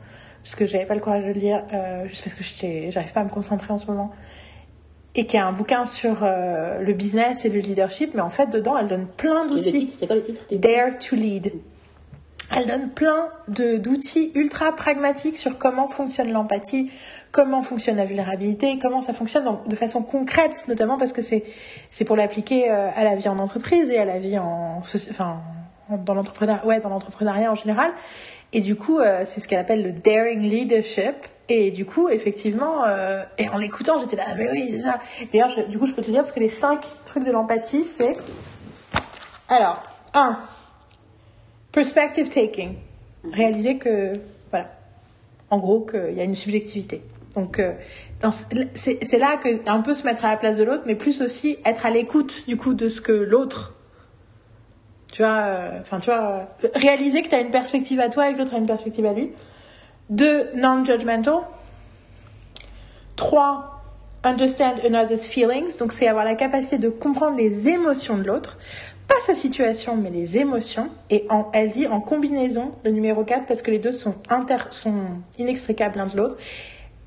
parce 0.42 0.54
que 0.54 0.64
j'avais 0.64 0.86
pas 0.86 0.94
le 0.94 1.02
courage 1.02 1.24
de 1.24 1.32
le 1.32 1.34
lire, 1.34 1.64
juste 2.06 2.24
parce 2.24 2.34
que 2.34 2.42
j'arrive 2.90 3.12
pas 3.12 3.20
à 3.20 3.24
me 3.24 3.28
concentrer 3.28 3.74
en 3.74 3.78
ce 3.78 3.86
moment, 3.88 4.10
et 5.16 5.26
qui 5.26 5.36
est 5.36 5.40
un 5.40 5.52
bouquin 5.52 5.84
sur 5.86 6.18
le 6.22 6.92
business 6.92 7.44
et 7.44 7.48
le 7.48 7.60
leadership, 7.60 8.12
mais 8.14 8.20
en 8.20 8.30
fait 8.30 8.50
dedans, 8.50 8.76
elle 8.76 8.88
donne 8.88 9.06
plein 9.06 9.46
d'outils. 9.46 9.94
C'est 9.98 10.06
quoi 10.06 10.16
le 10.16 10.22
titre 10.22 10.42
Dare 10.52 10.98
to 10.98 11.16
lead. 11.16 11.52
Elle 12.54 12.66
donne 12.66 12.90
plein 12.90 13.28
d'outils 13.48 14.30
ultra 14.34 14.74
pragmatiques 14.74 15.36
sur 15.36 15.58
comment 15.58 15.88
fonctionne 15.88 16.30
l'empathie, 16.30 16.90
comment 17.32 17.62
fonctionne 17.62 17.96
la 17.96 18.04
vulnérabilité, 18.04 18.78
comment 18.80 19.00
ça 19.00 19.12
fonctionne 19.12 19.44
de 19.66 19.76
façon 19.76 20.02
concrète, 20.02 20.64
notamment 20.68 20.96
parce 20.96 21.12
que 21.12 21.22
c'est 21.22 21.44
c'est 21.90 22.04
pour 22.04 22.14
l'appliquer 22.14 22.70
euh, 22.70 22.88
à 22.94 23.02
la 23.02 23.16
vie 23.16 23.28
en 23.28 23.38
entreprise 23.38 23.90
et 23.90 23.98
à 23.98 24.04
la 24.04 24.18
vie 24.20 24.38
en 24.38 24.80
enfin 25.10 25.40
dans 26.04 26.14
l'entrepreneuriat 26.14 26.66
ouais 26.66 26.80
dans 26.80 26.88
l'entrepreneuriat 26.88 27.50
en 27.50 27.56
général. 27.56 27.90
Et 28.56 28.62
du 28.62 28.74
coup, 28.74 29.00
euh, 29.00 29.24
c'est 29.26 29.40
ce 29.40 29.48
qu'elle 29.48 29.58
appelle 29.58 29.82
le 29.82 29.92
daring 29.92 30.40
leadership. 30.40 31.14
Et 31.50 31.70
du 31.70 31.84
coup, 31.84 32.08
effectivement, 32.08 32.84
euh, 32.86 33.22
et 33.36 33.50
en 33.50 33.58
l'écoutant, 33.58 33.98
j'étais 33.98 34.16
là, 34.16 34.24
ah, 34.28 34.34
mais 34.34 34.50
oui, 34.50 34.70
c'est 34.70 34.78
ça. 34.78 34.98
D'ailleurs, 35.30 35.68
du 35.68 35.78
coup, 35.78 35.84
je 35.84 35.92
peux 35.92 36.00
te 36.00 36.10
dire 36.10 36.22
parce 36.22 36.32
que 36.32 36.40
les 36.40 36.48
cinq 36.48 36.86
trucs 37.04 37.24
de 37.24 37.30
l'empathie, 37.30 37.84
c'est 37.84 38.16
alors 39.50 39.82
un 40.14 40.38
perspective 41.70 42.30
taking, 42.30 42.76
réaliser 43.30 43.76
que 43.76 44.20
voilà, 44.48 44.70
en 45.50 45.58
gros, 45.58 45.80
qu'il 45.80 46.14
y 46.14 46.20
a 46.22 46.24
une 46.24 46.34
subjectivité. 46.34 47.02
Donc, 47.34 47.58
euh, 47.58 47.74
c'est 48.74 49.18
là 49.18 49.36
que 49.36 49.68
un 49.68 49.82
peu 49.82 49.92
se 49.92 50.04
mettre 50.04 50.24
à 50.24 50.30
la 50.30 50.38
place 50.38 50.56
de 50.56 50.64
l'autre, 50.64 50.84
mais 50.86 50.94
plus 50.94 51.20
aussi 51.20 51.58
être 51.66 51.84
à 51.84 51.90
l'écoute 51.90 52.48
du 52.48 52.56
coup 52.56 52.72
de 52.72 52.88
ce 52.88 53.02
que 53.02 53.12
l'autre. 53.12 53.75
Tu 55.16 55.22
vois, 55.22 55.46
euh, 55.46 55.80
enfin, 55.80 55.98
tu 55.98 56.10
vois, 56.10 56.46
euh, 56.62 56.68
réaliser 56.74 57.22
que 57.22 57.30
tu 57.30 57.34
as 57.34 57.40
une 57.40 57.50
perspective 57.50 58.00
à 58.00 58.10
toi 58.10 58.28
et 58.28 58.34
que 58.34 58.38
l'autre 58.38 58.52
a 58.54 58.58
une 58.58 58.66
perspective 58.66 59.06
à 59.06 59.14
lui. 59.14 59.32
Deux, 60.10 60.50
non-judgmental. 60.54 61.38
Trois, 63.16 63.80
understand 64.24 64.74
another's 64.84 65.26
feelings. 65.26 65.78
Donc, 65.78 65.94
c'est 65.94 66.06
avoir 66.06 66.26
la 66.26 66.34
capacité 66.34 66.76
de 66.76 66.90
comprendre 66.90 67.38
les 67.38 67.70
émotions 67.70 68.18
de 68.18 68.24
l'autre. 68.24 68.58
Pas 69.08 69.18
sa 69.22 69.34
situation, 69.34 69.96
mais 69.96 70.10
les 70.10 70.36
émotions. 70.36 70.90
Et 71.08 71.26
elle 71.54 71.70
dit 71.70 71.86
en 71.86 72.02
combinaison, 72.02 72.72
le 72.84 72.90
numéro 72.90 73.24
4, 73.24 73.46
parce 73.46 73.62
que 73.62 73.70
les 73.70 73.78
deux 73.78 73.94
sont, 73.94 74.16
inter, 74.28 74.64
sont 74.70 75.00
inextricables 75.38 75.96
l'un 75.96 76.08
de 76.08 76.16
l'autre 76.18 76.36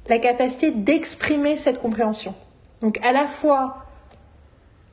la 0.08 0.18
capacité 0.18 0.72
d'exprimer 0.72 1.56
cette 1.58 1.80
compréhension. 1.80 2.34
Donc 2.82 3.00
à 3.06 3.12
la 3.12 3.28
fois, 3.28 3.86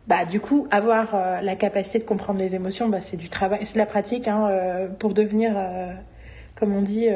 bah, 0.07 0.24
du 0.24 0.40
coup, 0.40 0.68
avoir 0.70 1.14
euh, 1.14 1.40
la 1.40 1.57
capacité 1.57 1.98
de 1.98 2.04
comprendre 2.04 2.38
les 2.38 2.54
émotions, 2.54 2.88
bah, 2.88 3.00
c'est 3.00 3.16
du 3.16 3.28
travail, 3.28 3.61
c'est 3.64 3.74
de 3.74 3.78
la 3.78 3.86
pratique 3.86 4.28
hein, 4.28 4.48
euh, 4.48 4.86
pour 4.86 5.14
devenir, 5.14 5.54
euh, 5.57 5.92
comme 6.54 6.74
on 6.76 6.80
dit, 6.80 7.09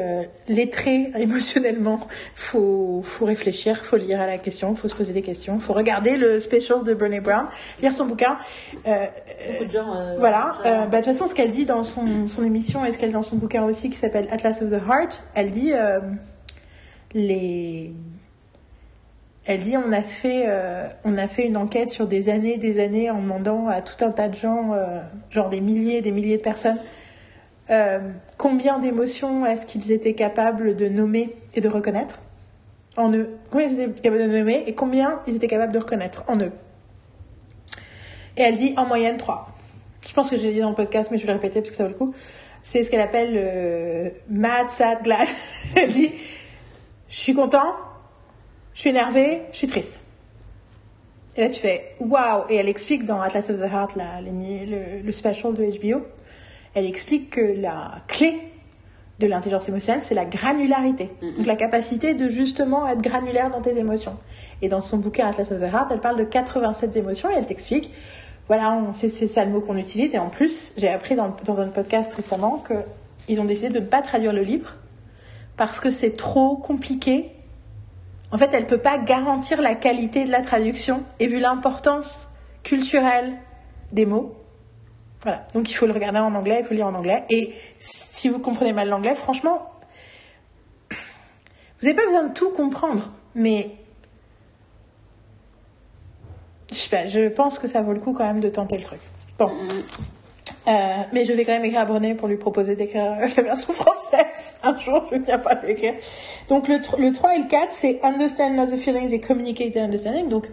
lettré 0.49 1.11
émotionnellement. 1.17 2.01
Faut, 2.35 3.01
faut 3.03 3.25
réfléchir, 3.25 3.85
faut 3.85 3.95
lire 3.95 4.19
à 4.19 4.27
la 4.27 4.37
question, 4.37 4.75
faut 4.75 4.89
se 4.89 4.95
poser 4.95 5.13
des 5.13 5.21
questions, 5.21 5.59
faut 5.59 5.73
regarder 5.73 6.17
le 6.17 6.41
special 6.41 6.83
de 6.83 6.93
Brené 6.93 7.21
Brown, 7.21 7.45
lire 7.81 7.93
son 7.93 8.05
bouquin. 8.05 8.37
Beaucoup 8.73 9.65
de 9.65 9.71
gens. 9.71 10.17
voilà. 10.19 10.57
bah, 10.63 10.87
de 10.87 10.95
toute 10.97 11.05
façon, 11.05 11.27
ce 11.27 11.33
qu'elle 11.33 11.51
dit 11.51 11.65
dans 11.65 11.85
son, 11.85 12.27
son 12.27 12.43
émission 12.43 12.85
et 12.85 12.91
ce 12.91 12.97
qu'elle 12.97 13.09
dit 13.09 13.15
dans 13.15 13.21
son 13.23 13.37
bouquin 13.37 13.63
aussi, 13.63 13.89
qui 13.89 13.97
s'appelle 13.97 14.27
Atlas 14.31 14.61
of 14.61 14.69
the 14.69 14.81
Heart, 14.85 15.23
elle 15.33 15.49
dit 15.49 15.71
les 17.13 17.93
elle 19.51 19.61
dit 19.61 19.75
on 19.77 19.91
a 19.91 20.01
fait 20.01 20.43
euh, 20.47 20.87
on 21.03 21.17
a 21.17 21.27
fait 21.27 21.45
une 21.45 21.57
enquête 21.57 21.89
sur 21.89 22.07
des 22.07 22.29
années 22.29 22.57
des 22.57 22.79
années 22.79 23.09
en 23.09 23.21
demandant 23.21 23.67
à 23.67 23.81
tout 23.81 24.03
un 24.03 24.11
tas 24.11 24.29
de 24.29 24.35
gens 24.35 24.73
euh, 24.73 25.01
genre 25.29 25.49
des 25.49 25.61
milliers 25.61 26.01
des 26.01 26.11
milliers 26.11 26.37
de 26.37 26.41
personnes 26.41 26.77
euh, 27.69 27.99
combien 28.37 28.79
d'émotions 28.79 29.45
est-ce 29.45 29.65
qu'ils 29.65 29.91
étaient 29.91 30.13
capables 30.13 30.75
de 30.75 30.87
nommer 30.87 31.35
et 31.53 31.61
de 31.61 31.69
reconnaître 31.69 32.19
en 32.97 33.13
eux? 33.13 33.29
Combien 33.49 33.67
ils 33.67 33.79
étaient 33.79 34.01
capables 34.01 34.23
de 34.23 34.37
nommer 34.37 34.63
et 34.67 34.73
combien 34.73 35.21
ils 35.27 35.35
étaient 35.35 35.47
capables 35.47 35.71
de 35.71 35.79
reconnaître 35.79 36.23
en 36.27 36.37
eux? 36.39 36.51
Et 38.37 38.41
elle 38.41 38.55
dit 38.55 38.73
en 38.77 38.85
moyenne 38.85 39.17
3 39.17 39.47
je 40.07 40.13
pense 40.13 40.29
que 40.29 40.37
j'ai 40.37 40.51
dit 40.51 40.59
dans 40.59 40.69
le 40.69 40.75
podcast 40.75 41.11
mais 41.11 41.17
je 41.17 41.23
vais 41.23 41.27
le 41.27 41.39
répéter 41.39 41.61
parce 41.61 41.69
que 41.69 41.75
ça 41.75 41.83
vaut 41.83 41.89
le 41.89 41.95
coup. 41.95 42.13
C'est 42.63 42.83
ce 42.83 42.89
qu'elle 42.89 43.01
appelle 43.01 43.33
le 43.33 44.11
mad, 44.29 44.67
sad, 44.69 45.03
glad. 45.03 45.27
Elle 45.75 45.91
dit 45.91 46.11
Je 47.09 47.15
suis 47.15 47.33
content, 47.33 47.75
je 48.73 48.79
suis 48.79 48.89
énervé, 48.89 49.41
je 49.51 49.57
suis 49.57 49.67
triste. 49.67 49.99
Et 51.37 51.41
là, 51.41 51.49
tu 51.49 51.59
fais 51.59 51.95
waouh! 51.99 52.43
Et 52.49 52.55
elle 52.55 52.67
explique 52.67 53.05
dans 53.05 53.21
Atlas 53.21 53.49
of 53.49 53.59
the 53.59 53.71
Heart, 53.71 53.95
la, 53.95 54.21
le, 54.21 55.01
le 55.01 55.11
special 55.11 55.53
de 55.53 55.63
HBO, 55.63 56.05
elle 56.73 56.85
explique 56.85 57.29
que 57.29 57.41
la 57.41 58.01
clé 58.07 58.39
de 59.19 59.27
l'intelligence 59.27 59.69
émotionnelle, 59.69 60.01
c'est 60.01 60.15
la 60.15 60.25
granularité. 60.25 61.11
Mm-hmm. 61.21 61.37
Donc 61.37 61.45
la 61.45 61.55
capacité 61.55 62.13
de 62.13 62.27
justement 62.29 62.87
être 62.87 63.01
granulaire 63.01 63.51
dans 63.51 63.61
tes 63.61 63.77
émotions. 63.77 64.17
Et 64.61 64.67
dans 64.67 64.81
son 64.81 64.97
bouquin 64.97 65.27
Atlas 65.27 65.51
of 65.51 65.59
the 65.59 65.73
Heart, 65.73 65.89
elle 65.91 65.99
parle 65.99 66.17
de 66.17 66.23
87 66.23 66.97
émotions 66.97 67.29
et 67.29 67.33
elle 67.37 67.45
t'explique, 67.45 67.91
voilà, 68.47 68.81
c'est 68.93 69.09
ça 69.09 69.45
le 69.45 69.51
mot 69.51 69.61
qu'on 69.61 69.77
utilise. 69.77 70.15
Et 70.15 70.19
en 70.19 70.29
plus, 70.29 70.73
j'ai 70.77 70.89
appris 70.89 71.15
dans, 71.15 71.35
dans 71.45 71.61
un 71.61 71.67
podcast 71.67 72.13
récemment 72.13 72.63
qu'ils 73.27 73.39
ont 73.39 73.45
décidé 73.45 73.69
de 73.69 73.79
ne 73.79 73.85
pas 73.85 74.01
traduire 74.01 74.33
le 74.33 74.41
livre 74.41 74.75
parce 75.55 75.79
que 75.79 75.91
c'est 75.91 76.17
trop 76.17 76.57
compliqué. 76.57 77.31
En 78.31 78.37
fait, 78.37 78.53
elle 78.53 78.65
peut 78.65 78.77
pas 78.77 78.97
garantir 78.97 79.61
la 79.61 79.75
qualité 79.75 80.23
de 80.23 80.31
la 80.31 80.41
traduction 80.41 81.03
et 81.19 81.27
vu 81.27 81.39
l'importance 81.39 82.29
culturelle 82.63 83.37
des 83.91 84.05
mots, 84.05 84.35
voilà. 85.23 85.45
Donc 85.53 85.69
il 85.69 85.73
faut 85.73 85.85
le 85.85 85.93
regarder 85.93 86.19
en 86.19 86.33
anglais, 86.33 86.59
il 86.61 86.63
faut 86.63 86.71
le 86.71 86.77
lire 86.77 86.87
en 86.87 86.95
anglais. 86.95 87.25
Et 87.29 87.53
si 87.79 88.29
vous 88.29 88.39
comprenez 88.39 88.73
mal 88.73 88.89
l'anglais, 88.89 89.15
franchement, 89.15 89.71
vous 90.89 91.87
n'avez 91.87 91.95
pas 91.95 92.05
besoin 92.05 92.23
de 92.23 92.33
tout 92.33 92.51
comprendre, 92.51 93.11
mais 93.35 93.71
je 96.69 96.75
sais 96.75 96.89
pas, 96.89 97.07
je 97.07 97.27
pense 97.27 97.59
que 97.59 97.67
ça 97.67 97.81
vaut 97.81 97.93
le 97.93 97.99
coup 97.99 98.13
quand 98.13 98.25
même 98.25 98.39
de 98.39 98.49
tenter 98.49 98.77
le 98.77 98.83
truc. 98.83 99.01
Bon. 99.37 99.51
Euh, 100.67 100.71
mais 101.11 101.25
je 101.25 101.33
vais 101.33 101.43
quand 101.43 101.53
même 101.53 101.65
écrire 101.65 101.81
à 101.81 101.85
Brené 101.85 102.13
pour 102.13 102.27
lui 102.27 102.37
proposer 102.37 102.75
d'écrire 102.75 103.15
la 103.19 103.27
version 103.43 103.73
française. 103.73 104.59
Un 104.63 104.77
jour, 104.77 105.07
je 105.11 105.17
ne 105.17 105.23
viens 105.23 105.39
pas 105.39 105.55
l'écrire. 105.65 105.95
Donc 106.49 106.67
le, 106.67 106.79
le 106.99 107.11
3 107.11 107.35
et 107.35 107.39
le 107.39 107.47
4, 107.47 107.71
c'est 107.71 107.99
understand 108.03 108.67
the 108.67 108.77
feelings 108.77 109.11
et 109.11 109.19
communicate 109.19 109.73
the 109.73 109.77
understanding. 109.77 110.29
Donc 110.29 110.47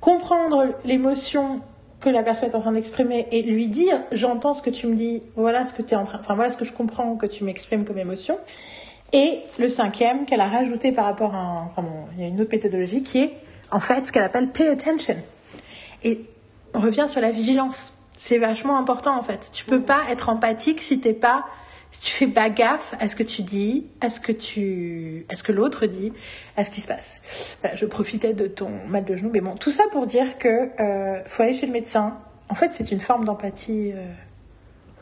comprendre 0.00 0.74
l'émotion 0.84 1.60
que 2.00 2.10
la 2.10 2.22
personne 2.22 2.50
est 2.50 2.54
en 2.54 2.60
train 2.60 2.72
d'exprimer 2.72 3.26
et 3.32 3.42
lui 3.42 3.68
dire 3.68 4.02
j'entends 4.12 4.52
ce 4.52 4.60
que 4.60 4.70
tu 4.70 4.86
me 4.86 4.94
dis, 4.94 5.22
voilà 5.34 5.64
ce 5.64 5.72
que 5.72 5.82
tu 5.82 5.94
es 5.94 5.96
en 5.96 6.04
train, 6.04 6.18
enfin 6.20 6.34
voilà 6.34 6.50
ce 6.50 6.56
que 6.58 6.66
je 6.66 6.72
comprends 6.72 7.16
que 7.16 7.26
tu 7.26 7.42
m'exprimes 7.44 7.84
comme 7.84 7.98
émotion. 7.98 8.38
Et 9.12 9.40
le 9.58 9.68
cinquième 9.68 10.26
qu'elle 10.26 10.40
a 10.40 10.48
rajouté 10.48 10.92
par 10.92 11.06
rapport 11.06 11.34
à 11.34 11.64
enfin 11.70 11.82
bon, 11.82 12.04
il 12.16 12.22
y 12.22 12.24
a 12.24 12.28
une 12.28 12.40
autre 12.40 12.50
méthodologie 12.52 13.02
qui 13.02 13.22
est 13.22 13.32
en 13.70 13.80
fait 13.80 14.06
ce 14.06 14.12
qu'elle 14.12 14.24
appelle 14.24 14.48
pay 14.48 14.68
attention. 14.68 15.16
Et 16.04 16.20
on 16.74 16.80
revient 16.80 17.06
sur 17.08 17.20
la 17.20 17.30
vigilance. 17.30 17.95
C'est 18.16 18.38
vachement 18.38 18.78
important 18.78 19.16
en 19.18 19.22
fait. 19.22 19.50
Tu 19.52 19.64
peux 19.64 19.80
pas 19.80 20.00
être 20.10 20.28
empathique 20.28 20.82
si 20.82 21.00
t'es 21.00 21.12
pas, 21.12 21.44
si 21.92 22.00
tu 22.00 22.12
fais 22.12 22.26
pas 22.26 22.48
gaffe 22.48 22.94
à 22.98 23.08
ce 23.08 23.16
que 23.16 23.22
tu 23.22 23.42
dis, 23.42 23.86
à 24.00 24.10
ce 24.10 24.20
que 24.20 24.32
tu, 24.32 25.26
à 25.28 25.36
ce 25.36 25.42
que 25.42 25.52
l'autre 25.52 25.86
dit, 25.86 26.12
à 26.56 26.64
ce 26.64 26.70
qui 26.70 26.80
se 26.80 26.88
passe. 26.88 27.22
Voilà, 27.60 27.76
je 27.76 27.86
profitais 27.86 28.32
de 28.32 28.46
ton 28.46 28.70
mal 28.88 29.04
de 29.04 29.16
genou, 29.16 29.30
mais 29.32 29.40
bon, 29.40 29.54
tout 29.54 29.70
ça 29.70 29.84
pour 29.92 30.06
dire 30.06 30.38
que 30.38 30.70
euh, 30.80 31.22
faut 31.26 31.42
aller 31.42 31.54
chez 31.54 31.66
le 31.66 31.72
médecin. 31.72 32.18
En 32.48 32.54
fait, 32.54 32.72
c'est 32.72 32.90
une 32.90 33.00
forme 33.00 33.24
d'empathie 33.24 33.92
euh, 33.92 34.06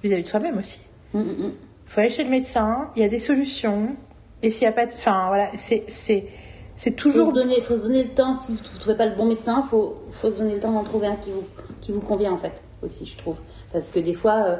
vis-à-vis 0.02 0.22
de 0.22 0.28
soi-même 0.28 0.58
aussi. 0.58 0.80
Mm, 1.12 1.20
mm, 1.20 1.46
mm. 1.46 1.52
faut 1.86 2.00
aller 2.00 2.10
chez 2.10 2.24
le 2.24 2.30
médecin. 2.30 2.90
Il 2.96 3.02
y 3.02 3.04
a 3.04 3.08
des 3.08 3.20
solutions. 3.20 3.96
Et 4.42 4.50
s'il 4.50 4.64
y 4.64 4.68
a 4.68 4.72
pas, 4.72 4.86
de... 4.86 4.92
enfin 4.92 5.28
voilà, 5.28 5.50
c'est 5.56 5.84
c'est 5.88 6.26
c'est 6.76 7.00
Faut 7.00 7.08
se, 7.08 7.14
toujours 7.14 7.32
donner, 7.32 7.60
faut 7.62 7.76
se 7.76 7.82
donner 7.82 8.04
le 8.04 8.10
temps, 8.10 8.36
si 8.36 8.52
vous 8.52 8.58
ne 8.58 8.80
trouvez 8.80 8.96
pas 8.96 9.06
le 9.06 9.14
bon 9.14 9.26
médecin, 9.26 9.62
il 9.64 9.68
faut, 9.68 9.96
faut 10.10 10.30
se 10.30 10.38
donner 10.38 10.54
le 10.54 10.60
temps 10.60 10.72
d'en 10.72 10.82
trouver 10.82 11.06
un 11.06 11.16
qui 11.16 11.30
vous, 11.30 11.44
qui 11.80 11.92
vous 11.92 12.00
convient 12.00 12.32
en 12.32 12.38
fait, 12.38 12.62
aussi 12.84 13.06
je 13.06 13.16
trouve. 13.16 13.38
Parce 13.72 13.90
que 13.90 13.98
des 13.98 14.14
fois, 14.14 14.44
euh, 14.46 14.56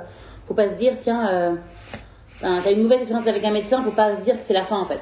faut 0.47 0.55
pas 0.55 0.69
se 0.69 0.75
dire, 0.75 0.95
tiens, 1.01 1.29
euh, 1.29 1.53
ben, 2.43 2.61
t'as 2.63 2.73
une 2.73 2.83
mauvaise 2.83 3.01
expérience 3.01 3.27
avec 3.29 3.45
un 3.45 3.51
médecin, 3.51 3.83
faut 3.83 3.91
pas 3.91 4.17
se 4.17 4.23
dire 4.23 4.37
que 4.37 4.45
c'est 4.45 4.55
la 4.55 4.65
fin 4.65 4.79
en 4.79 4.85
fait. 4.85 5.01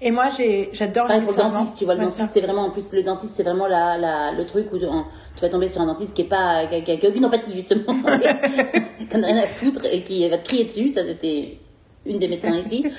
Et 0.00 0.12
moi, 0.12 0.26
j'adore 0.72 1.08
le 1.08 1.36
dentiste, 1.36 1.76
tu 1.76 1.84
vois, 1.84 1.94
le 1.94 2.02
dentiste 2.02 2.20
ça. 2.20 2.28
c'est 2.32 2.40
vraiment, 2.40 2.66
en 2.66 2.70
plus 2.70 2.92
le 2.92 3.02
dentiste 3.02 3.34
c'est 3.34 3.42
vraiment 3.42 3.66
la, 3.66 3.98
la, 3.98 4.30
le 4.32 4.46
truc 4.46 4.72
où 4.72 4.78
tu, 4.78 4.86
vas 4.86 5.48
tomber 5.48 5.68
sur 5.68 5.80
un 5.80 5.86
dentiste 5.86 6.14
qui 6.14 6.22
est 6.22 6.28
pas, 6.28 6.66
qui 6.66 6.74
a, 6.76 6.96
qui 6.96 7.06
a- 7.06 7.08
aucune 7.08 7.24
empathie 7.24 7.54
justement, 7.54 7.94
qui 7.94 9.16
en 9.16 9.22
a 9.22 9.26
rien 9.26 9.42
à 9.42 9.46
foutre 9.48 9.84
et 9.84 10.04
qui 10.04 10.28
va 10.28 10.38
te 10.38 10.44
crier 10.46 10.64
dessus, 10.64 10.92
ça 10.92 11.04
c'était 11.04 11.58
une 12.06 12.18
des 12.18 12.28
médecins 12.28 12.56
ici. 12.56 12.84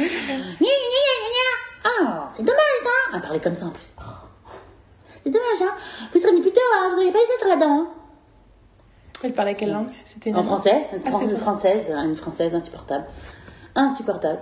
Ah, 1.82 2.30
c'est 2.34 2.43
dommage 2.43 2.60
hein 2.84 3.12
Elle 3.16 3.22
parlait 3.22 3.39
comme 3.39 3.55
ça 3.55 3.66
en 3.68 3.70
plus. 3.70 3.88
Oh. 3.99 4.03
C'est 5.24 5.30
dommage 5.30 5.62
hein 5.62 5.76
Vous 6.14 6.20
serez 6.20 6.32
venu 6.32 6.41
plus 6.41 6.51
tard, 6.51 6.64
hein, 6.76 6.89
vous 6.89 6.95
n'auriez 6.97 7.12
pas 7.12 7.20
essayé 7.20 7.39
sur 7.39 7.47
la 7.47 7.55
dent 7.55 7.72
hein 7.72 7.88
Elle 9.24 9.34
parlait 9.34 9.55
quelle 9.55 9.72
langue 9.72 9.88
C'était 10.05 10.34
En 10.34 10.43
français, 10.43 10.88
une, 10.93 10.99
Ah, 11.05 11.09
fran- 11.09 11.20
c'est 11.20 11.26
une 11.26 11.32
vrai. 11.32 11.39
française, 11.39 11.86
une 12.05 12.15
française 12.15 12.55
insupportable. 12.55 13.05
Insupportable. 13.76 14.39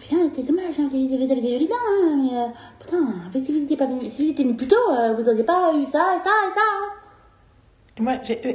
Putain, 0.00 0.16
c'est 0.34 0.42
dommage, 0.42 0.78
hein, 0.78 0.86
vous, 0.86 0.94
avez, 0.96 1.26
vous 1.26 1.32
avez 1.32 1.40
des 1.40 1.52
jolies 1.52 1.68
dents, 1.68 1.74
hein, 2.02 2.16
mais 2.16 2.38
euh, 2.38 2.46
putain, 2.80 3.40
si 3.42 3.52
vous 3.56 3.64
étiez 3.64 3.76
pas 3.76 3.86
venu, 3.86 4.06
si 4.06 4.24
vous 4.26 4.30
étiez 4.32 4.44
venu 4.44 4.56
plus 4.56 4.68
tôt, 4.68 4.76
euh, 4.90 5.14
vous 5.14 5.22
n'auriez 5.22 5.44
pas 5.44 5.72
eu 5.74 5.84
ça, 5.86 6.16
et 6.16 6.20
ça, 6.20 6.30
et 6.46 6.52
ça. 6.54 6.60
hein. 6.60 6.88
Et 7.98 8.02
Moi, 8.02 8.12
j'ai, 8.24 8.40
euh, 8.44 8.52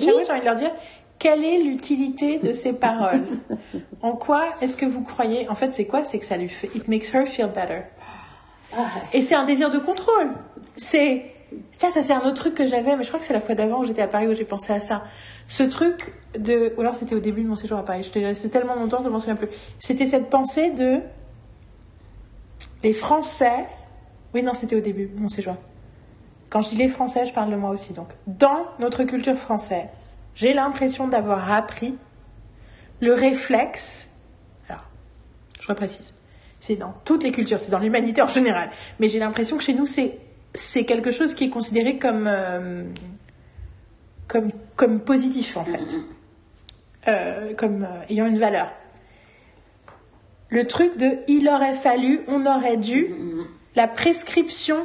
j'ai 0.00 0.12
envie 0.12 0.24
de 0.40 0.44
leur 0.44 0.56
dire 0.56 0.72
quelle 1.18 1.44
est 1.44 1.58
l'utilité 1.58 2.38
de 2.38 2.52
ces 2.52 2.72
paroles? 2.72 3.22
En 4.02 4.12
quoi 4.12 4.44
est-ce 4.60 4.76
que 4.76 4.86
vous 4.86 5.02
croyez? 5.02 5.48
En 5.48 5.56
fait, 5.56 5.74
c'est 5.74 5.86
quoi? 5.86 6.04
C'est 6.04 6.20
que 6.20 6.24
ça 6.24 6.36
lui 6.36 6.48
fait. 6.48 6.70
It 6.76 6.86
makes 6.86 7.12
her 7.12 7.26
feel 7.26 7.48
better. 7.48 7.80
Ah, 8.72 8.86
Et 9.12 9.22
c'est 9.22 9.34
un 9.34 9.42
désir 9.44 9.70
de 9.72 9.78
contrôle. 9.80 10.34
C'est. 10.76 11.24
Tiens, 11.76 11.90
ça, 11.90 12.02
c'est 12.02 12.12
un 12.12 12.20
autre 12.20 12.34
truc 12.34 12.54
que 12.54 12.66
j'avais, 12.66 12.96
mais 12.96 13.02
je 13.02 13.08
crois 13.08 13.20
que 13.20 13.26
c'est 13.26 13.32
la 13.32 13.40
fois 13.40 13.54
d'avant 13.54 13.80
où 13.80 13.84
j'étais 13.84 14.02
à 14.02 14.08
Paris 14.08 14.26
où 14.26 14.34
j'ai 14.34 14.44
pensé 14.44 14.72
à 14.72 14.80
ça. 14.80 15.04
Ce 15.48 15.62
truc 15.62 16.12
de. 16.38 16.74
Ou 16.76 16.80
alors 16.80 16.96
c'était 16.96 17.14
au 17.14 17.20
début 17.20 17.42
de 17.42 17.48
mon 17.48 17.56
séjour 17.56 17.78
à 17.78 17.84
Paris. 17.84 18.08
Resté 18.14 18.50
tellement 18.50 18.74
longtemps 18.74 18.98
que 18.98 19.04
je 19.04 19.08
m'en 19.08 19.20
souviens 19.20 19.36
plus. 19.36 19.48
C'était 19.78 20.06
cette 20.06 20.28
pensée 20.28 20.70
de. 20.70 21.00
Les 22.82 22.92
Français. 22.92 23.66
Oui, 24.34 24.42
non, 24.42 24.52
c'était 24.52 24.76
au 24.76 24.80
début 24.80 25.06
de 25.06 25.18
mon 25.18 25.28
séjour. 25.28 25.56
Quand 26.50 26.62
je 26.62 26.70
dis 26.70 26.76
les 26.76 26.88
Français, 26.88 27.26
je 27.26 27.32
parle 27.32 27.50
de 27.50 27.56
moi 27.56 27.70
aussi. 27.70 27.92
Donc, 27.92 28.08
dans 28.26 28.66
notre 28.78 29.04
culture 29.04 29.36
française, 29.36 29.86
j'ai 30.34 30.52
l'impression 30.52 31.08
d'avoir 31.08 31.52
appris 31.52 31.96
le 33.00 33.12
réflexe. 33.12 34.10
Alors, 34.68 34.84
je 35.60 35.68
reprécise. 35.68 36.14
C'est 36.60 36.76
dans 36.76 36.94
toutes 37.04 37.22
les 37.22 37.32
cultures, 37.32 37.60
c'est 37.60 37.70
dans 37.70 37.78
l'humanité 37.78 38.22
en 38.22 38.28
général. 38.28 38.70
Mais 39.00 39.08
j'ai 39.08 39.18
l'impression 39.18 39.56
que 39.56 39.62
chez 39.62 39.74
nous, 39.74 39.86
c'est 39.86 40.18
c'est 40.54 40.84
quelque 40.84 41.12
chose 41.12 41.34
qui 41.34 41.44
est 41.44 41.50
considéré 41.50 41.98
comme 41.98 42.26
euh, 42.26 42.84
comme 44.26 44.50
comme 44.76 45.00
positif 45.00 45.56
en 45.56 45.64
fait, 45.64 45.96
Euh, 47.06 47.54
comme 47.54 47.84
euh, 47.84 48.10
ayant 48.10 48.26
une 48.26 48.38
valeur. 48.38 48.70
Le 50.50 50.66
truc 50.66 50.96
de 50.98 51.18
il 51.26 51.48
aurait 51.48 51.74
fallu, 51.74 52.20
on 52.28 52.44
aurait 52.46 52.76
dû, 52.76 53.14
la 53.76 53.86
prescription 53.86 54.84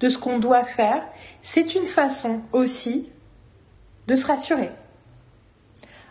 de 0.00 0.08
ce 0.08 0.18
qu'on 0.18 0.38
doit 0.38 0.64
faire, 0.64 1.04
c'est 1.42 1.74
une 1.74 1.84
façon 1.84 2.42
aussi 2.52 3.08
de 4.06 4.16
se 4.16 4.26
rassurer. 4.26 4.70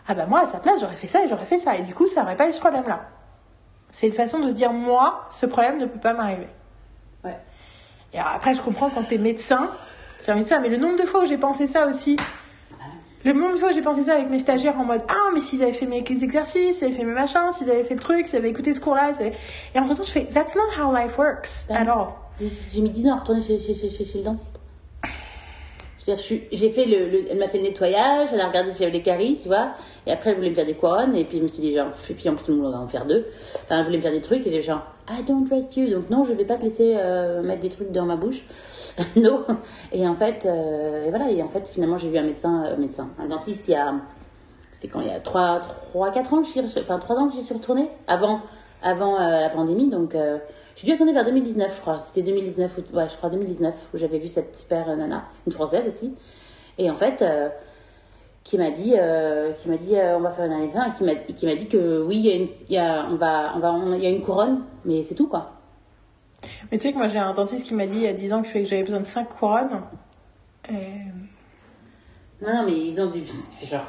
Ah 0.08 0.14
bah 0.14 0.26
moi 0.26 0.40
à 0.40 0.46
sa 0.46 0.58
place 0.58 0.80
j'aurais 0.80 0.96
fait 0.96 1.06
ça 1.06 1.24
et 1.24 1.28
j'aurais 1.28 1.46
fait 1.46 1.58
ça 1.58 1.76
et 1.76 1.82
du 1.82 1.94
coup 1.94 2.06
ça 2.06 2.22
n'aurait 2.22 2.36
pas 2.36 2.48
eu 2.48 2.52
ce 2.52 2.60
problème 2.60 2.86
là. 2.88 3.08
C'est 3.90 4.06
une 4.06 4.12
façon 4.12 4.38
de 4.38 4.48
se 4.48 4.54
dire 4.54 4.72
moi 4.72 5.28
ce 5.30 5.46
problème 5.46 5.78
ne 5.78 5.86
peut 5.86 6.00
pas 6.00 6.14
m'arriver. 6.14 6.48
Et 8.12 8.18
alors 8.18 8.32
après 8.36 8.54
je 8.54 8.60
comprends 8.60 8.90
quand 8.90 9.04
t'es 9.04 9.18
médecin, 9.18 9.70
c'est 10.18 10.32
un 10.32 10.36
médecin, 10.36 10.60
mais 10.60 10.68
le 10.68 10.76
nombre 10.76 10.96
de 11.00 11.06
fois 11.06 11.22
où 11.22 11.26
j'ai 11.26 11.38
pensé 11.38 11.66
ça 11.66 11.86
aussi, 11.86 12.16
le 13.24 13.32
nombre 13.32 13.52
de 13.52 13.58
fois 13.58 13.70
où 13.70 13.72
j'ai 13.72 13.82
pensé 13.82 14.02
ça 14.02 14.14
avec 14.14 14.30
mes 14.30 14.38
stagiaires 14.38 14.78
en 14.78 14.84
mode 14.84 15.02
ah 15.08 15.30
mais 15.34 15.40
s'ils 15.40 15.62
avaient 15.62 15.72
fait 15.72 15.86
mes 15.86 15.98
exercices, 15.98 16.78
s'ils 16.78 16.86
avaient 16.88 16.96
fait 16.96 17.04
mes 17.04 17.12
machins, 17.12 17.52
s'ils 17.52 17.70
avaient 17.70 17.84
fait 17.84 17.94
le 17.94 18.00
truc, 18.00 18.26
s'ils 18.26 18.38
avaient 18.38 18.50
écouté 18.50 18.74
ce 18.74 18.80
cours 18.80 18.94
là, 18.94 19.12
et 19.20 19.78
en 19.78 19.84
même 19.86 19.96
temps 19.96 20.04
je 20.04 20.10
fais 20.10 20.24
that's 20.24 20.54
not 20.54 20.62
how 20.82 20.94
life 20.94 21.16
works 21.18 21.68
at 21.70 21.86
all. 21.88 22.08
J'ai 22.72 22.80
mis 22.80 22.90
10 22.90 23.06
ans 23.08 23.16
à 23.16 23.20
retourner 23.20 23.42
chez, 23.42 23.58
chez, 23.60 23.74
chez, 23.74 24.06
le 24.18 24.22
dentiste. 24.24 24.58
Je 25.04 25.08
veux 26.10 26.16
dire, 26.16 26.16
je 26.16 26.22
suis- 26.22 26.44
j'ai 26.50 26.70
fait 26.70 26.86
le, 26.86 27.10
le- 27.10 27.24
elle 27.30 27.36
m'a 27.38 27.48
fait 27.48 27.58
le 27.58 27.64
nettoyage, 27.64 28.30
elle 28.32 28.40
a 28.40 28.48
regardé 28.48 28.72
si 28.72 28.78
j'avais 28.78 28.90
des 28.90 29.02
caries, 29.02 29.38
tu 29.42 29.48
vois, 29.48 29.72
et 30.06 30.10
après 30.12 30.30
elle 30.30 30.36
voulait 30.36 30.48
me 30.48 30.54
faire 30.54 30.64
des 30.64 30.74
couronnes, 30.74 31.14
et 31.14 31.24
puis 31.26 31.36
je 31.38 31.42
me 31.42 31.48
suis 31.48 31.60
dit 31.60 31.74
genre, 31.74 31.88
et 32.08 32.14
puis 32.14 32.28
en 32.30 32.34
plus 32.36 32.50
on 32.50 32.56
voulait 32.56 32.74
en 32.76 32.88
faire 32.88 33.04
deux, 33.04 33.26
enfin 33.64 33.80
elle 33.80 33.84
voulait 33.84 33.98
me 33.98 34.02
faire 34.02 34.10
des 34.12 34.22
trucs, 34.22 34.46
et 34.46 34.50
j'ai 34.50 34.62
genre, 34.62 34.82
I 35.12 35.22
don't 35.24 35.44
trust 35.44 35.76
you, 35.76 35.90
donc 35.90 36.08
non, 36.08 36.24
je 36.24 36.32
vais 36.32 36.44
pas 36.44 36.56
te 36.56 36.62
laisser 36.62 36.94
euh, 36.96 37.42
mettre 37.42 37.62
des 37.62 37.68
trucs 37.68 37.90
dans 37.90 38.06
ma 38.06 38.14
bouche, 38.16 38.44
non, 39.16 39.44
et 39.90 40.06
en 40.06 40.14
fait, 40.14 40.42
euh, 40.46 41.06
voilà, 41.10 41.30
et 41.30 41.42
en 41.42 41.48
fait 41.48 41.66
finalement 41.66 41.98
j'ai 41.98 42.08
vu 42.10 42.16
un 42.16 42.22
médecin, 42.22 42.64
euh, 42.64 42.76
médecin, 42.76 43.08
un 43.18 43.26
dentiste 43.26 43.66
il 43.66 43.72
y 43.72 43.74
a, 43.74 43.94
c'était 44.72 44.86
quand 44.88 45.00
il 45.00 45.08
y 45.08 45.10
a 45.10 45.18
3, 45.18 45.58
3 45.90 46.10
4 46.12 46.32
ans 46.34 46.38
que 46.42 46.46
j'y 46.46 46.52
suis, 46.52 46.80
enfin 46.80 46.98
3 47.00 47.16
ans 47.16 47.26
que 47.28 47.34
j'y 47.34 47.42
suis 47.42 47.54
retournée, 47.54 47.88
avant, 48.06 48.40
avant 48.82 49.18
la 49.18 49.48
pandémie, 49.50 49.88
donc 49.88 50.16
j'ai 50.76 50.86
dû 50.86 50.92
retourner 50.92 51.12
vers 51.12 51.24
2019, 51.24 51.74
je 51.76 51.80
crois. 51.82 52.00
C'était 52.00 52.22
2019, 52.22 52.78
ou- 52.78 52.96
ouais, 52.96 53.08
je 53.10 53.16
crois 53.16 53.28
2019, 53.28 53.74
où 53.92 53.98
j'avais 53.98 54.18
vu 54.18 54.28
cette 54.28 54.56
super 54.56 54.96
nana, 54.96 55.24
une 55.46 55.52
française 55.52 55.86
aussi. 55.86 56.14
Et 56.78 56.90
en 56.90 56.96
fait, 56.96 57.22
qui 58.42 58.56
m'a 58.58 58.70
dit, 58.70 58.94
euh, 58.96 59.52
qui 59.52 59.68
m'a 59.68 59.76
dit, 59.76 59.96
euh, 59.96 60.16
on 60.16 60.20
va 60.20 60.30
faire 60.30 60.46
une 60.46 60.52
année 60.52 60.68
plein, 60.68 60.88
et 60.92 60.94
qui 60.96 61.04
m'a, 61.04 61.14
qui 61.14 61.46
m'a 61.46 61.54
dit 61.54 61.66
que 61.66 62.02
oui, 62.02 62.16
il 62.16 62.26
y 62.26 62.30
a 62.32 62.34
une, 62.36 62.48
il 62.68 62.74
y 62.74 62.78
a, 62.78 63.06
on 63.10 63.16
va, 63.16 63.52
on 63.56 63.58
va, 63.60 63.72
on- 63.72 63.94
il 63.94 64.02
y 64.02 64.06
a 64.06 64.10
une 64.10 64.22
couronne, 64.22 64.62
mais 64.84 65.02
c'est 65.04 65.14
tout 65.14 65.28
quoi. 65.28 65.52
Mais 66.72 66.78
tu 66.78 66.84
sais 66.84 66.92
que 66.92 66.98
moi 66.98 67.06
j'ai 67.06 67.18
un 67.18 67.34
dentiste 67.34 67.66
qui 67.66 67.74
m'a 67.74 67.86
dit 67.86 67.96
il 67.96 68.02
y 68.02 68.06
a 68.08 68.14
10 68.14 68.32
ans 68.32 68.42
que 68.42 68.64
j'avais 68.64 68.82
besoin 68.82 69.00
de 69.00 69.04
5 69.06 69.28
couronnes. 69.28 69.82
Et... 70.70 70.72
Non, 72.42 72.54
non, 72.54 72.62
mais 72.64 72.72
ils 72.86 73.00
ont 73.00 73.06
dit, 73.10 73.24
genre, 73.70 73.84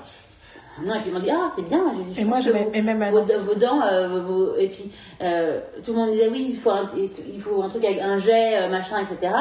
Non, 0.83 0.95
et 0.95 0.99
puis 0.99 1.09
ils 1.09 1.13
m'ont 1.13 1.19
dit, 1.21 1.29
ah, 1.31 1.49
c'est 1.55 1.61
bien. 1.67 1.81
Je 1.97 2.01
dis, 2.03 2.13
je 2.15 2.21
Et 2.21 2.25
moi, 2.25 2.41
j'avais- 2.41 2.65
vos- 2.65 2.71
et 2.73 2.81
même 2.81 3.01
vos, 3.09 3.19
dentiste. 3.21 3.39
vos 3.39 3.55
dents, 3.55 3.81
euh, 3.81 4.21
vos- 4.21 4.55
et 4.57 4.67
puis 4.67 4.91
euh, 5.21 5.61
tout 5.83 5.93
le 5.93 5.97
monde 5.97 6.11
disait, 6.11 6.27
oui, 6.29 6.47
il 6.49 6.57
faut 6.57 6.71
un, 6.71 6.85
il 6.97 7.39
faut 7.39 7.61
un 7.63 7.69
truc 7.69 7.85
avec 7.85 7.99
un 8.01 8.17
jet, 8.17 8.67
machin, 8.69 8.97
etc. 8.99 9.33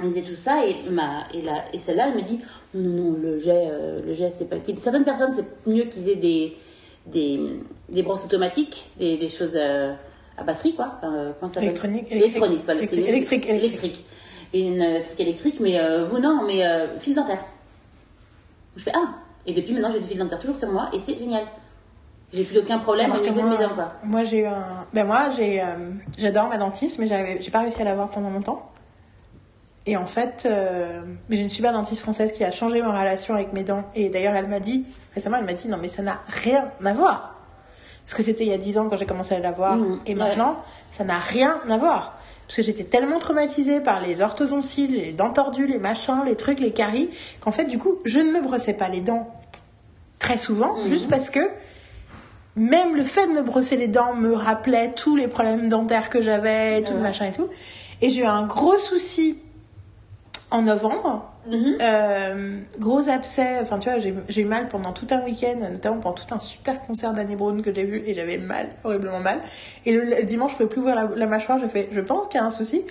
On 0.00 0.06
disait 0.06 0.22
tout 0.22 0.34
ça, 0.36 0.64
et, 0.64 0.88
ma, 0.90 1.24
et, 1.34 1.42
la, 1.42 1.64
et 1.74 1.78
celle-là, 1.78 2.08
elle 2.08 2.14
me 2.14 2.22
dit, 2.22 2.38
non, 2.72 2.82
non, 2.82 3.10
non, 3.10 3.18
le 3.20 3.38
jet, 3.38 3.68
euh, 3.68 4.00
le 4.04 4.14
jet, 4.14 4.32
c'est 4.36 4.48
pas. 4.48 4.56
Certaines 4.76 5.04
personnes, 5.04 5.32
c'est 5.32 5.68
mieux 5.68 5.84
qu'ils 5.84 6.08
aient 6.08 6.16
des, 6.16 6.56
des, 7.06 7.40
des 7.88 8.02
brosses 8.02 8.24
automatiques, 8.24 8.90
des, 8.98 9.18
des 9.18 9.28
choses 9.28 9.56
euh, 9.56 9.92
à 10.36 10.44
batterie, 10.44 10.76
quoi. 10.76 10.94
Enfin, 10.98 11.14
euh, 11.14 11.32
comment 11.38 11.48
ça 11.48 11.54
s'appelle? 11.54 11.70
Électronique, 11.70 12.06
Électronique, 12.12 12.62
voilà. 12.64 12.80
électrique, 12.82 13.08
électrique, 13.08 13.46
électrique. 13.48 14.06
une 14.54 14.80
électrique 14.80 15.20
électrique, 15.20 15.60
mais 15.60 16.04
vous 16.04 16.18
non, 16.20 16.42
mais 16.46 16.62
fil 17.00 17.14
dentaire. 17.16 17.44
Je 18.76 18.84
fais 18.84 18.92
ah 18.94 19.14
Et 19.46 19.52
depuis 19.52 19.72
maintenant, 19.72 19.90
j'ai 19.90 19.98
du 19.98 20.06
fil 20.06 20.18
dentaire 20.18 20.38
toujours 20.38 20.56
sur 20.56 20.70
moi 20.70 20.88
et 20.92 20.98
c'est 21.00 21.18
génial. 21.18 21.42
J'ai 22.32 22.44
plus 22.44 22.58
aucun 22.58 22.78
problème 22.78 23.10
au 23.10 23.20
niveau 23.20 23.40
de 23.40 23.48
mes 23.48 23.56
dents, 23.58 23.74
quoi. 23.74 23.88
Moi, 24.04 24.22
j'ai 24.22 24.40
eu 24.40 24.46
un. 24.46 24.86
Ben, 24.92 25.04
moi, 25.04 25.30
j'ai, 25.36 25.60
j'adore 26.16 26.48
ma 26.48 26.58
dentiste, 26.58 27.00
mais 27.00 27.08
j'avais, 27.08 27.42
j'ai 27.42 27.50
pas 27.50 27.60
réussi 27.62 27.80
à 27.82 27.84
l'avoir 27.84 28.10
pendant 28.10 28.30
longtemps. 28.30 28.70
Et 29.86 29.96
en 29.96 30.06
fait, 30.06 30.44
euh, 30.46 31.00
j'ai 31.30 31.40
une 31.40 31.48
super 31.48 31.72
dentiste 31.72 32.02
française 32.02 32.32
qui 32.32 32.44
a 32.44 32.50
changé 32.50 32.82
ma 32.82 32.90
relation 32.98 33.34
avec 33.34 33.52
mes 33.52 33.62
dents. 33.64 33.84
Et 33.94 34.10
d'ailleurs, 34.10 34.34
elle 34.34 34.48
m'a 34.48 34.60
dit, 34.60 34.84
récemment, 35.14 35.38
elle 35.38 35.44
m'a 35.46 35.54
dit, 35.54 35.68
non, 35.68 35.78
mais 35.80 35.88
ça 35.88 36.02
n'a 36.02 36.20
rien 36.28 36.70
à 36.84 36.92
voir. 36.92 37.34
Parce 38.04 38.14
que 38.14 38.22
c'était 38.22 38.44
il 38.44 38.50
y 38.50 38.54
a 38.54 38.58
10 38.58 38.78
ans 38.78 38.88
quand 38.88 38.96
j'ai 38.96 39.06
commencé 39.06 39.34
à 39.34 39.38
l'avoir. 39.38 39.76
Mhm, 39.76 40.00
et 40.06 40.10
ouais. 40.12 40.14
maintenant, 40.18 40.56
ça 40.90 41.04
n'a 41.04 41.18
rien 41.18 41.60
à 41.70 41.76
voir. 41.78 42.18
Parce 42.46 42.56
que 42.56 42.62
j'étais 42.62 42.84
tellement 42.84 43.18
traumatisée 43.18 43.80
par 43.80 44.00
les 44.00 44.20
orthodonties, 44.22 44.86
les 44.88 45.12
dents 45.12 45.30
tordues, 45.32 45.66
les 45.66 45.78
machins, 45.78 46.22
les 46.26 46.34
trucs, 46.36 46.60
les 46.60 46.72
caries, 46.72 47.10
qu'en 47.40 47.50
fait, 47.50 47.64
du 47.66 47.78
coup, 47.78 47.96
je 48.04 48.18
ne 48.20 48.30
me 48.32 48.40
brossais 48.42 48.74
pas 48.74 48.88
les 48.88 49.00
dents 49.00 49.30
très 50.18 50.38
souvent, 50.38 50.76
Mhm. 50.78 50.86
juste 50.86 51.08
parce 51.08 51.30
que 51.30 51.40
même 52.56 52.96
le 52.96 53.04
fait 53.04 53.26
de 53.26 53.32
me 53.32 53.42
brosser 53.42 53.76
les 53.76 53.88
dents 53.88 54.14
me 54.14 54.32
rappelait 54.34 54.92
tous 54.96 55.14
les 55.16 55.28
problèmes 55.28 55.68
dentaires 55.68 56.10
que 56.10 56.20
j'avais, 56.22 56.82
tout 56.82 56.92
le 56.94 57.00
machin 57.00 57.26
et 57.26 57.32
tout. 57.32 57.48
Et 58.02 58.10
j'ai 58.10 58.22
eu 58.22 58.24
un 58.26 58.44
gros 58.46 58.78
souci 58.78 59.38
en 60.50 60.62
novembre. 60.62 61.30
Mhm. 61.46 61.78
Euh, 61.80 62.58
gros 62.78 63.08
abcès, 63.08 63.58
enfin 63.62 63.78
tu 63.78 63.88
vois, 63.88 63.98
j'ai 63.98 64.40
eu 64.40 64.44
mal 64.44 64.68
pendant 64.68 64.92
tout 64.92 65.06
un 65.10 65.22
week-end, 65.24 65.58
notamment 65.70 65.98
pendant 65.98 66.14
tout 66.14 66.34
un 66.34 66.38
super 66.38 66.82
concert 66.82 67.12
d'Annie 67.12 67.36
Brown 67.36 67.62
que 67.62 67.72
j'ai 67.72 67.84
vu 67.84 68.02
et 68.06 68.14
j'avais 68.14 68.38
mal, 68.38 68.68
horriblement 68.84 69.20
mal. 69.20 69.40
Et 69.86 69.92
le, 69.92 70.04
le 70.04 70.22
dimanche, 70.24 70.52
je 70.52 70.56
pouvais 70.56 70.68
plus 70.68 70.80
ouvrir 70.80 70.94
la, 70.94 71.08
la 71.14 71.26
mâchoire, 71.26 71.58
j'ai 71.58 71.68
fait, 71.68 71.88
je 71.92 72.00
pense 72.00 72.28
qu'il 72.28 72.38
y 72.38 72.42
a 72.42 72.46
un 72.46 72.50
souci. 72.50 72.84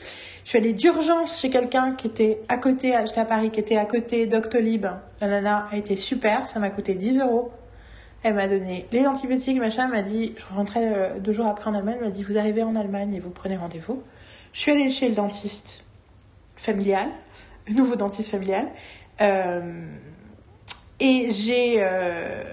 Je 0.44 0.50
suis 0.50 0.58
allée 0.60 0.74
d'urgence 0.74 1.42
chez 1.42 1.50
quelqu'un 1.50 1.94
qui 1.94 2.08
était 2.08 2.40
à 2.48 2.58
côté, 2.58 2.96
j'étais 3.06 3.20
à 3.20 3.26
Paris, 3.26 3.52
qui 3.52 3.60
était 3.60 3.78
à 3.78 3.86
côté 3.86 4.28
Doctolib. 4.28 4.86
La 5.20 5.28
nana 5.28 5.68
a 5.72 5.76
été 5.76 5.96
super, 5.96 6.48
ça 6.48 6.60
m'a 6.60 6.70
coûté 6.70 6.96
10 6.96 7.20
euros. 7.20 7.52
Elle 8.24 8.34
m'a 8.34 8.48
donné 8.48 8.88
les 8.92 9.06
antibiotiques, 9.06 9.60
machin, 9.60 9.86
elle 9.86 9.92
m'a 9.92 10.02
dit, 10.02 10.34
je 10.38 10.56
rentrais 10.56 10.86
euh, 10.86 11.20
deux 11.20 11.34
jours 11.34 11.48
après 11.48 11.70
en 11.70 11.74
Allemagne, 11.74 11.98
elle 12.00 12.06
m'a 12.06 12.12
dit, 12.12 12.24
vous 12.24 12.38
arrivez 12.38 12.64
en 12.64 12.76
Allemagne 12.76 13.14
et 13.14 13.20
vous 13.20 13.30
prenez 13.30 13.58
rendez-vous. 13.58 14.02
Je 14.54 14.62
suis 14.62 14.72
allée 14.72 14.90
chez 14.90 15.10
le 15.10 15.16
dentiste 15.16 15.84
familial, 16.56 17.10
nouveau 17.70 17.96
dentiste 17.96 18.30
familial, 18.30 18.68
euh, 19.22 19.86
et 21.00 21.28
j'ai, 21.32 21.78
euh, 21.80 22.44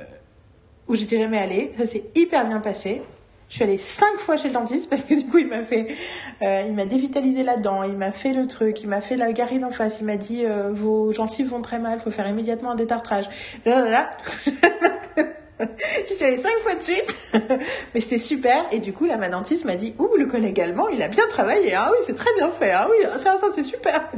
où 0.89 0.95
j'étais 0.95 1.19
jamais 1.19 1.39
allée, 1.39 1.73
ça 1.79 1.87
s'est 1.87 2.05
hyper 2.15 2.47
bien 2.47 2.61
passé. 2.61 3.03
Je 3.49 3.57
suis 3.57 3.65
allée 3.65 3.79
cinq 3.79 4.17
fois 4.17 4.37
chez 4.37 4.49
le 4.49 4.55
dentiste 4.55 4.89
parce 4.91 5.05
que 5.05 5.15
du 5.15 5.27
coup 5.27 5.39
il 5.39 5.47
m'a 5.47 5.63
fait, 5.63 5.95
euh, 6.43 6.65
il 6.67 6.75
m'a 6.75 6.87
dévitalisé 6.87 7.43
la 7.43 7.57
dent, 7.57 7.83
il 7.83 7.97
m'a 7.97 8.11
fait 8.11 8.33
le 8.33 8.49
truc, 8.49 8.83
il 8.83 8.89
m'a 8.89 9.01
fait 9.01 9.17
la 9.17 9.33
garine 9.33 9.65
en 9.65 9.71
face, 9.71 10.01
il 10.01 10.07
m'a 10.07 10.17
dit 10.17 10.45
vos 10.71 11.13
gencives 11.13 11.49
vont 11.49 11.63
très 11.63 11.79
mal, 11.79 12.01
faut 12.01 12.11
faire 12.11 12.27
immédiatement 12.27 12.73
un 12.73 12.75
détartrage. 12.75 13.29
Là, 13.65 13.85
là, 13.85 13.91
là. 13.91 14.11
J'y 16.09 16.15
suis 16.15 16.25
allée 16.25 16.37
cinq 16.37 16.55
fois 16.63 16.75
de 16.75 16.83
suite, 16.83 17.15
mais 17.95 18.01
c'était 18.01 18.19
super. 18.19 18.67
Et 18.73 18.81
du 18.81 18.93
coup, 18.93 19.05
là, 19.05 19.17
ma 19.17 19.29
dentiste 19.29 19.65
m'a 19.65 19.77
dit, 19.77 19.95
ouh, 19.99 20.17
le 20.17 20.27
collègue 20.27 20.61
allemand, 20.61 20.89
il 20.89 21.01
a 21.01 21.09
bien 21.09 21.27
travaillé. 21.29 21.75
Ah 21.75 21.91
oui, 21.93 21.99
c'est 22.03 22.17
très 22.17 22.35
bien 22.35 22.51
fait. 22.51 22.73
Ah 22.73 22.89
oui, 22.91 23.07
c'est 23.55 23.63
super. 23.63 24.11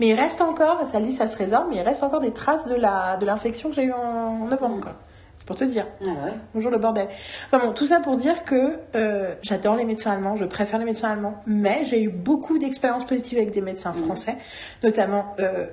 Mais 0.00 0.08
il 0.08 0.14
reste 0.14 0.40
encore, 0.40 0.86
ça 0.86 1.00
dit, 1.00 1.12
ça 1.12 1.26
se 1.26 1.36
résorbe, 1.36 1.66
mais 1.70 1.76
il 1.76 1.82
reste 1.82 2.02
encore 2.02 2.20
des 2.20 2.32
traces 2.32 2.66
de 2.66 2.74
la 2.74 3.16
de 3.16 3.26
l'infection 3.26 3.68
que 3.70 3.74
j'ai 3.74 3.84
eue 3.84 3.92
en, 3.92 4.46
novembre. 4.46 4.80
quoi. 4.80 4.94
C'est 5.38 5.46
pour 5.46 5.56
te 5.56 5.64
dire. 5.64 5.86
Ah 6.02 6.08
ouais. 6.08 6.34
Bonjour 6.54 6.70
le 6.70 6.78
bordel. 6.78 7.08
Enfin 7.46 7.64
bon, 7.66 7.72
tout 7.72 7.86
ça 7.86 8.00
pour 8.00 8.16
dire 8.16 8.44
que 8.44 8.78
euh, 8.94 9.34
j'adore 9.42 9.76
les 9.76 9.84
médecins 9.84 10.12
allemands, 10.12 10.36
je 10.36 10.44
préfère 10.44 10.78
les 10.78 10.84
médecins 10.84 11.10
allemands, 11.10 11.42
mais 11.46 11.84
j'ai 11.84 12.02
eu 12.02 12.08
beaucoup 12.08 12.58
d'expériences 12.58 13.06
positives 13.06 13.38
avec 13.38 13.50
des 13.50 13.60
médecins 13.60 13.92
français, 13.92 14.36
notamment 14.82 15.34
euh, 15.40 15.66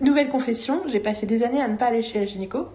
nouvelle 0.00 0.28
confession, 0.28 0.82
j'ai 0.86 1.00
passé 1.00 1.26
des 1.26 1.42
années 1.42 1.62
à 1.62 1.68
ne 1.68 1.76
pas 1.76 1.86
aller 1.86 2.02
chez 2.02 2.20
la 2.20 2.24
gynéco. 2.24 2.68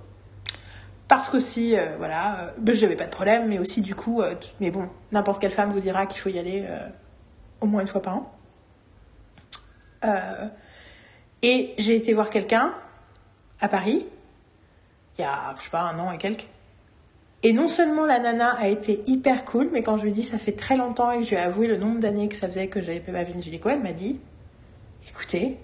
Parce 1.08 1.30
qu'aussi, 1.30 1.78
euh, 1.78 1.96
voilà, 1.98 2.40
euh, 2.40 2.52
ben, 2.58 2.74
j'avais 2.74 2.96
pas 2.96 3.06
de 3.06 3.12
problème, 3.12 3.48
mais 3.48 3.60
aussi 3.60 3.82
du 3.82 3.94
coup, 3.94 4.22
euh, 4.22 4.34
mais 4.60 4.72
bon, 4.72 4.90
n'importe 5.12 5.42
quelle 5.42 5.52
femme 5.52 5.72
vous 5.72 5.80
dira 5.80 6.06
qu'il 6.06 6.22
faut 6.22 6.30
y 6.30 6.40
aller 6.40 6.66
au 7.62 7.68
moins 7.68 7.82
une 7.82 7.88
fois 7.88 8.02
par 8.02 8.18
an. 8.18 8.32
Euh, 11.44 11.48
et 11.48 11.74
j'ai 11.78 11.96
été 11.96 12.14
voir 12.14 12.30
quelqu'un 12.30 12.74
à 13.60 13.68
Paris, 13.68 14.06
il 15.18 15.22
y 15.22 15.24
a, 15.24 15.56
je 15.58 15.64
sais 15.64 15.70
pas, 15.70 15.82
un 15.82 16.00
an 16.00 16.12
et 16.12 16.18
quelques. 16.18 16.48
Et 17.44 17.52
non 17.52 17.68
seulement 17.68 18.06
la 18.06 18.20
nana 18.20 18.52
a 18.52 18.68
été 18.70 19.02
hyper 19.06 19.44
cool, 19.44 19.70
mais 19.74 19.84
quand 19.84 19.98
je 19.98 20.04
lui 20.04 20.10
ai 20.10 20.14
dit 20.14 20.24
ça 20.24 20.40
fait 20.40 20.54
très 20.54 20.78
longtemps 20.78 21.12
et 21.12 21.18
que 21.18 21.24
je 21.24 21.30
lui 21.32 21.36
ai 21.36 21.40
avoué 21.40 21.68
le 21.68 21.76
nombre 21.76 22.00
d'années 22.00 22.30
que 22.30 22.36
ça 22.36 22.48
faisait 22.48 22.68
que 22.68 22.82
j'avais 22.82 23.02
pas 23.02 23.24
vu 23.24 23.34
une 23.34 23.42
gynéco, 23.42 23.68
elle 23.70 23.82
m'a 23.82 23.92
dit 23.92 24.20
écoutez, 25.10 25.58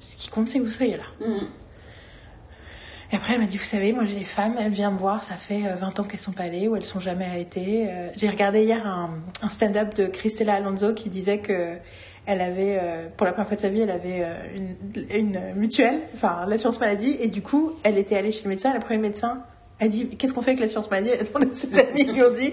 ce 0.00 0.16
qui 0.16 0.28
compte 0.28 0.48
c'est 0.48 0.58
que 0.58 0.64
vous 0.64 0.70
soyez 0.70 0.96
là. 0.96 1.04
Mhm. 1.20 1.48
Et 3.12 3.16
après 3.16 3.34
elle 3.34 3.40
m'a 3.40 3.46
dit 3.46 3.58
vous 3.58 3.64
savez, 3.64 3.92
moi 3.92 4.06
j'ai 4.06 4.16
des 4.16 4.24
femmes, 4.24 4.56
elles 4.58 4.72
viennent 4.72 4.94
me 4.94 4.98
voir, 4.98 5.22
ça 5.22 5.36
fait 5.36 5.66
euh, 5.66 5.76
20 5.76 6.00
ans 6.00 6.02
qu'elles 6.02 6.18
sont 6.18 6.32
pas 6.32 6.44
allées 6.44 6.66
ou 6.66 6.74
elles 6.74 6.84
sont 6.84 6.98
jamais 6.98 7.40
été. 7.40 7.88
Euh, 7.88 8.08
j'ai 8.16 8.28
regardé 8.28 8.64
hier 8.64 8.84
un, 8.84 9.10
un 9.42 9.50
stand-up 9.50 9.94
de 9.94 10.06
Christella 10.06 10.54
Alonso 10.54 10.94
qui 10.94 11.10
disait 11.10 11.38
que 11.38 11.76
elle 12.26 12.40
avait, 12.40 12.78
euh, 12.80 13.08
pour 13.16 13.26
la 13.26 13.32
première 13.32 13.48
fois 13.48 13.56
de 13.56 13.60
sa 13.60 13.68
vie, 13.68 13.80
elle 13.80 13.90
avait 13.90 14.22
euh, 14.22 14.34
une, 14.54 15.06
une 15.10 15.40
mutuelle, 15.56 16.00
enfin 16.14 16.44
l'assurance 16.46 16.78
maladie, 16.78 17.16
et 17.20 17.26
du 17.26 17.42
coup, 17.42 17.72
elle 17.82 17.98
était 17.98 18.16
allée 18.16 18.30
chez 18.30 18.44
le 18.44 18.50
médecin. 18.50 18.72
Le 18.72 18.80
premier 18.80 18.98
médecin 18.98 19.42
a 19.80 19.88
dit 19.88 20.08
Qu'est-ce 20.16 20.32
qu'on 20.32 20.42
fait 20.42 20.50
avec 20.50 20.60
l'assurance 20.60 20.90
maladie? 20.90 21.10
Elle 21.10 21.20
a 21.20 21.24
demandé 21.24 21.48
à 21.50 21.54
ses 21.54 21.78
amis 21.88 22.06
qui 22.06 22.12
lui 22.12 22.22
ont 22.22 22.32
dit 22.32 22.52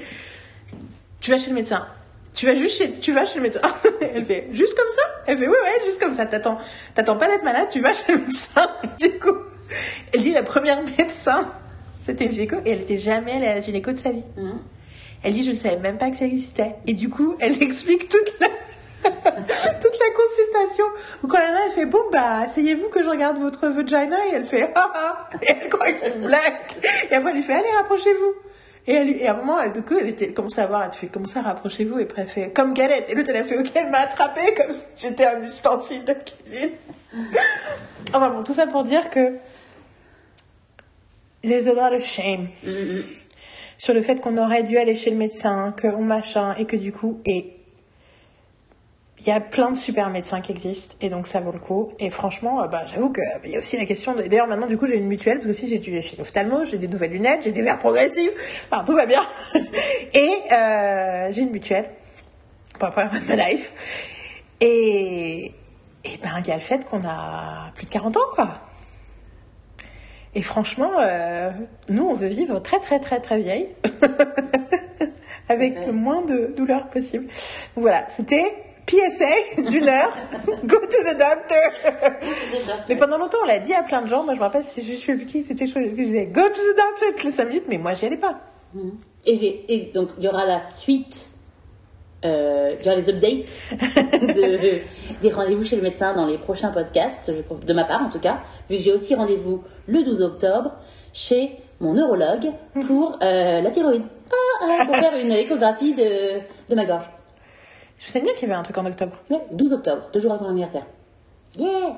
Tu 1.20 1.30
vas 1.32 1.38
chez 1.38 1.50
le 1.50 1.56
médecin. 1.56 1.86
Tu 2.34 2.46
vas 2.46 2.56
juste 2.56 2.78
chez, 2.78 2.92
tu 3.00 3.12
vas 3.12 3.26
chez 3.26 3.38
le 3.38 3.44
médecin. 3.44 3.62
Elle 4.14 4.24
fait 4.24 4.48
juste 4.52 4.76
comme 4.76 4.90
ça? 4.92 5.02
Elle 5.26 5.38
fait 5.40 5.48
oui 5.48 5.52
ouais 5.52 5.86
juste 5.86 6.00
comme 6.00 6.14
ça. 6.14 6.26
T'attends, 6.26 6.58
t'attends 6.94 7.18
pas 7.18 7.28
d'être 7.28 7.44
malade. 7.44 7.68
Tu 7.72 7.80
vas 7.80 7.94
chez 7.94 8.14
le 8.14 8.20
médecin. 8.20 8.68
Du 9.00 9.18
coup, 9.18 9.36
elle 10.14 10.22
dit 10.22 10.32
la 10.32 10.44
première 10.44 10.84
médecin, 10.84 11.48
c'était 12.02 12.26
une 12.26 12.32
gynéco 12.32 12.58
et 12.66 12.72
elle 12.72 12.82
était 12.82 12.98
jamais 12.98 13.34
allée 13.34 13.48
à 13.48 13.56
la 13.56 13.62
gynéco 13.62 13.92
de 13.92 13.98
sa 13.98 14.12
vie. 14.12 14.24
Mhm. 14.36 14.60
Elle 15.24 15.34
dit 15.34 15.44
je 15.44 15.52
ne 15.52 15.58
savais 15.58 15.78
même 15.78 15.98
pas 15.98 16.10
que 16.10 16.18
ça 16.18 16.26
existait. 16.26 16.76
Et 16.88 16.94
du 16.94 17.10
coup, 17.10 17.36
elle 17.40 17.62
explique 17.62 18.10
toute 18.10 18.34
la 18.40 18.48
toute 19.04 20.00
la 20.00 20.10
consultation. 20.16 20.86
Où 21.24 21.28
quand 21.28 21.40
la 21.40 21.48
nana 21.52 21.60
elle 21.68 21.72
fait 21.72 21.86
bon 21.86 22.00
bah 22.12 22.40
asseyez-vous 22.46 22.90
que 22.90 23.04
je 23.04 23.10
regarde 23.10 23.38
votre 23.38 23.68
vagina 23.68 24.18
et 24.28 24.36
elle 24.36 24.46
fait 24.46 24.72
ah 24.76 24.92
ah 24.94 25.30
et 25.42 25.48
elle 25.50 25.70
croit 25.70 25.92
que 25.92 26.00
c'est 26.00 26.16
une 26.16 26.28
blague. 26.28 26.54
Et 27.10 27.16
après 27.16 27.32
elle 27.32 27.38
lui 27.38 27.44
fait 27.44 27.54
allez 27.54 27.72
rapprochez-vous. 27.72 28.34
Et, 28.88 28.94
elle, 28.94 29.10
et 29.22 29.28
à 29.28 29.34
un 29.34 29.38
moment, 29.38 29.62
elle, 29.62 29.74
du 29.74 29.84
coup, 29.84 29.96
elle 30.00 30.08
était 30.08 30.34
commence 30.34 30.58
à 30.58 30.66
voir, 30.66 30.84
elle 30.84 30.94
fait 30.94 31.08
comment 31.08 31.28
ça 31.28 31.42
rapprochez-vous? 31.42 32.00
Et 32.00 32.04
après 32.04 32.24
elle 32.24 32.28
fait 32.28 32.50
comme 32.52 32.74
galette. 32.74 33.06
Et 33.10 33.16
l'autre 33.16 33.30
elle 33.30 33.38
a 33.42 33.44
fait 33.44 33.58
ok 33.58 33.72
elle 33.76 33.90
m'a 33.90 34.00
attrapé 34.00 34.54
comme 34.56 34.74
si 34.74 34.82
j'étais 34.98 35.26
un 35.26 35.44
ustensile 35.44 36.06
de 36.06 36.14
cuisine. 36.14 36.72
enfin 38.14 38.30
bon 38.30 38.44
tout 38.44 38.54
ça 38.54 38.68
pour 38.68 38.84
dire 38.84 39.10
que 39.10 39.34
there's 41.44 41.68
a 41.68 41.74
lot 41.74 41.96
of 41.96 42.04
shame 42.04 42.50
Mhm. 42.64 43.04
sur 43.78 43.94
le 43.94 44.02
fait 44.02 44.20
qu'on 44.22 44.38
aurait 44.38 44.64
dû 44.64 44.78
aller 44.78 44.96
chez 44.96 45.10
le 45.10 45.16
médecin, 45.18 45.74
qu'on 45.82 46.02
machin, 46.02 46.54
et 46.58 46.66
que 46.66 46.76
du 46.76 46.92
coup, 46.92 47.22
et 47.26 47.56
il 49.20 49.28
y 49.28 49.32
a 49.32 49.40
plein 49.40 49.72
de 49.72 49.78
super 49.78 50.10
médecins 50.10 50.42
qui 50.42 50.52
existent, 50.52 50.96
et 51.02 51.10
donc 51.10 51.28
ça 51.28 51.40
vaut 51.40 51.52
le 51.52 51.60
coup. 51.60 51.92
Et 52.00 52.10
franchement, 52.10 52.64
euh, 52.64 52.68
bah, 52.68 52.86
j'avoue 52.86 53.12
que 53.12 53.22
euh, 53.22 53.48
y 53.48 53.56
a 53.56 53.60
aussi 53.60 53.78
la 53.78 53.86
question. 53.86 54.16
De... 54.16 54.24
D'ailleurs, 54.24 54.48
maintenant, 54.48 54.68
du 54.68 54.78
coup, 54.78 54.86
j'ai 54.86 54.96
une 54.96 55.08
mutuelle, 55.08 55.36
parce 55.36 55.46
que 55.46 55.52
aussi 55.52 55.68
j'ai 55.68 55.80
dû 55.80 56.02
chez 56.02 56.16
l'ophtalmo, 56.16 56.64
j'ai 56.66 56.78
des 56.78 56.88
nouvelles 56.88 57.12
lunettes, 57.12 57.44
j'ai 57.44 57.52
des 57.52 57.62
verres 57.62 57.80
progressifs, 57.80 58.66
enfin, 58.72 58.84
tout 58.86 58.96
va 58.96 59.06
bien. 59.06 59.22
et 60.14 60.32
euh, 60.52 61.32
j'ai 61.32 61.42
une 61.42 61.52
mutuelle 61.52 61.90
pour 62.78 62.88
la 62.88 62.92
première 62.92 63.12
fois 63.12 63.20
de 63.20 63.26
ma 63.28 63.50
life. 63.50 63.74
Et, 64.62 65.54
et 66.06 66.18
ben, 66.22 66.40
il 66.40 66.48
y 66.48 66.52
a 66.52 66.56
le 66.56 66.62
fait 66.62 66.86
qu'on 66.86 67.04
a 67.06 67.72
plus 67.76 67.86
de 67.86 67.92
40 67.92 68.18
ans, 68.18 68.30
quoi. 68.32 68.54
Et 70.36 70.42
franchement, 70.42 70.92
euh, 71.00 71.52
nous, 71.90 72.04
on 72.04 72.14
veut 72.14 72.28
vivre 72.28 72.60
très, 72.60 72.80
très, 72.80 73.00
très, 73.00 73.20
très 73.20 73.40
vieille. 73.40 73.68
Avec 75.50 75.76
le 75.88 75.92
moins 75.92 76.22
de 76.22 76.54
douleur 76.56 76.90
possible. 76.90 77.26
Donc 77.26 77.82
voilà, 77.82 78.08
c'était 78.10 78.54
PSA 78.90 79.62
d'une 79.70 79.88
heure. 79.88 80.12
Go 80.66 80.78
to 80.80 80.88
the 80.88 81.18
doctor. 81.18 82.82
mais 82.90 82.96
pendant 82.96 83.18
longtemps, 83.18 83.38
on 83.44 83.48
l'a 83.48 83.60
dit 83.60 83.74
à 83.74 83.84
plein 83.84 84.02
de 84.02 84.08
gens. 84.08 84.24
Moi, 84.24 84.34
je 84.34 84.40
me 84.40 84.44
rappelle, 84.44 84.64
c'est 84.64 84.82
juste 84.82 85.06
plus 85.06 85.26
qui, 85.26 85.44
c'était 85.44 85.66
je 85.66 85.78
disais 85.96 86.26
Go 86.26 86.42
to 86.42 86.50
the 86.50 86.76
doctor 86.76 87.10
toutes 87.16 87.24
les 87.24 87.32
5 87.32 87.46
minutes, 87.46 87.66
mais 87.68 87.78
moi, 87.78 87.94
j'y 87.94 88.06
allais 88.06 88.18
pas. 88.18 88.40
Mhm. 88.74 88.92
Et, 89.26 89.92
donc, 89.94 90.10
il 90.18 90.24
y 90.24 90.28
aura 90.28 90.46
la 90.46 90.62
suite, 90.62 91.30
euh, 92.26 92.74
il 92.80 92.86
y 92.86 92.90
aura 92.90 93.00
les 93.00 93.10
updates 93.10 93.50
de- 94.22 94.82
des 95.22 95.32
rendez-vous 95.32 95.64
chez 95.64 95.76
le 95.76 95.82
médecin 95.82 96.14
dans 96.14 96.26
les 96.26 96.38
prochains 96.38 96.70
podcasts, 96.72 97.32
je- 97.34 97.66
de 97.66 97.74
ma 97.74 97.84
part 97.86 98.02
en 98.04 98.10
tout 98.10 98.20
cas, 98.20 98.40
vu 98.70 98.78
que 98.78 98.84
j'ai 98.84 98.94
aussi 98.94 99.14
rendez-vous 99.16 99.64
le 99.88 100.04
12 100.04 100.22
octobre 100.22 100.72
chez 101.14 101.52
mon 101.80 101.94
neurologue 101.94 102.52
pour 102.88 103.18
euh, 103.22 103.62
la 103.62 103.70
thyroïde. 103.72 104.04
Ah, 104.32 104.36
ah, 104.82 104.86
pour 104.86 104.96
faire 104.98 105.16
une 105.16 105.32
échographie 105.32 105.94
de, 105.96 106.40
de 106.70 106.76
ma 106.76 106.86
gorge. 106.86 107.06
Je 108.00 108.08
sais 108.08 108.22
bien 108.22 108.34
qu'il 108.34 108.44
y 108.48 108.52
avait 108.52 108.60
un 108.60 108.64
truc 108.64 108.78
en 108.78 108.86
octobre. 108.86 109.14
Ouais, 109.30 109.42
12 109.52 109.74
octobre, 109.74 110.10
deux 110.14 110.20
jours 110.20 110.32
avant 110.32 110.46
ton 110.46 110.50
anniversaire. 110.50 110.86
Yeah 111.58 111.98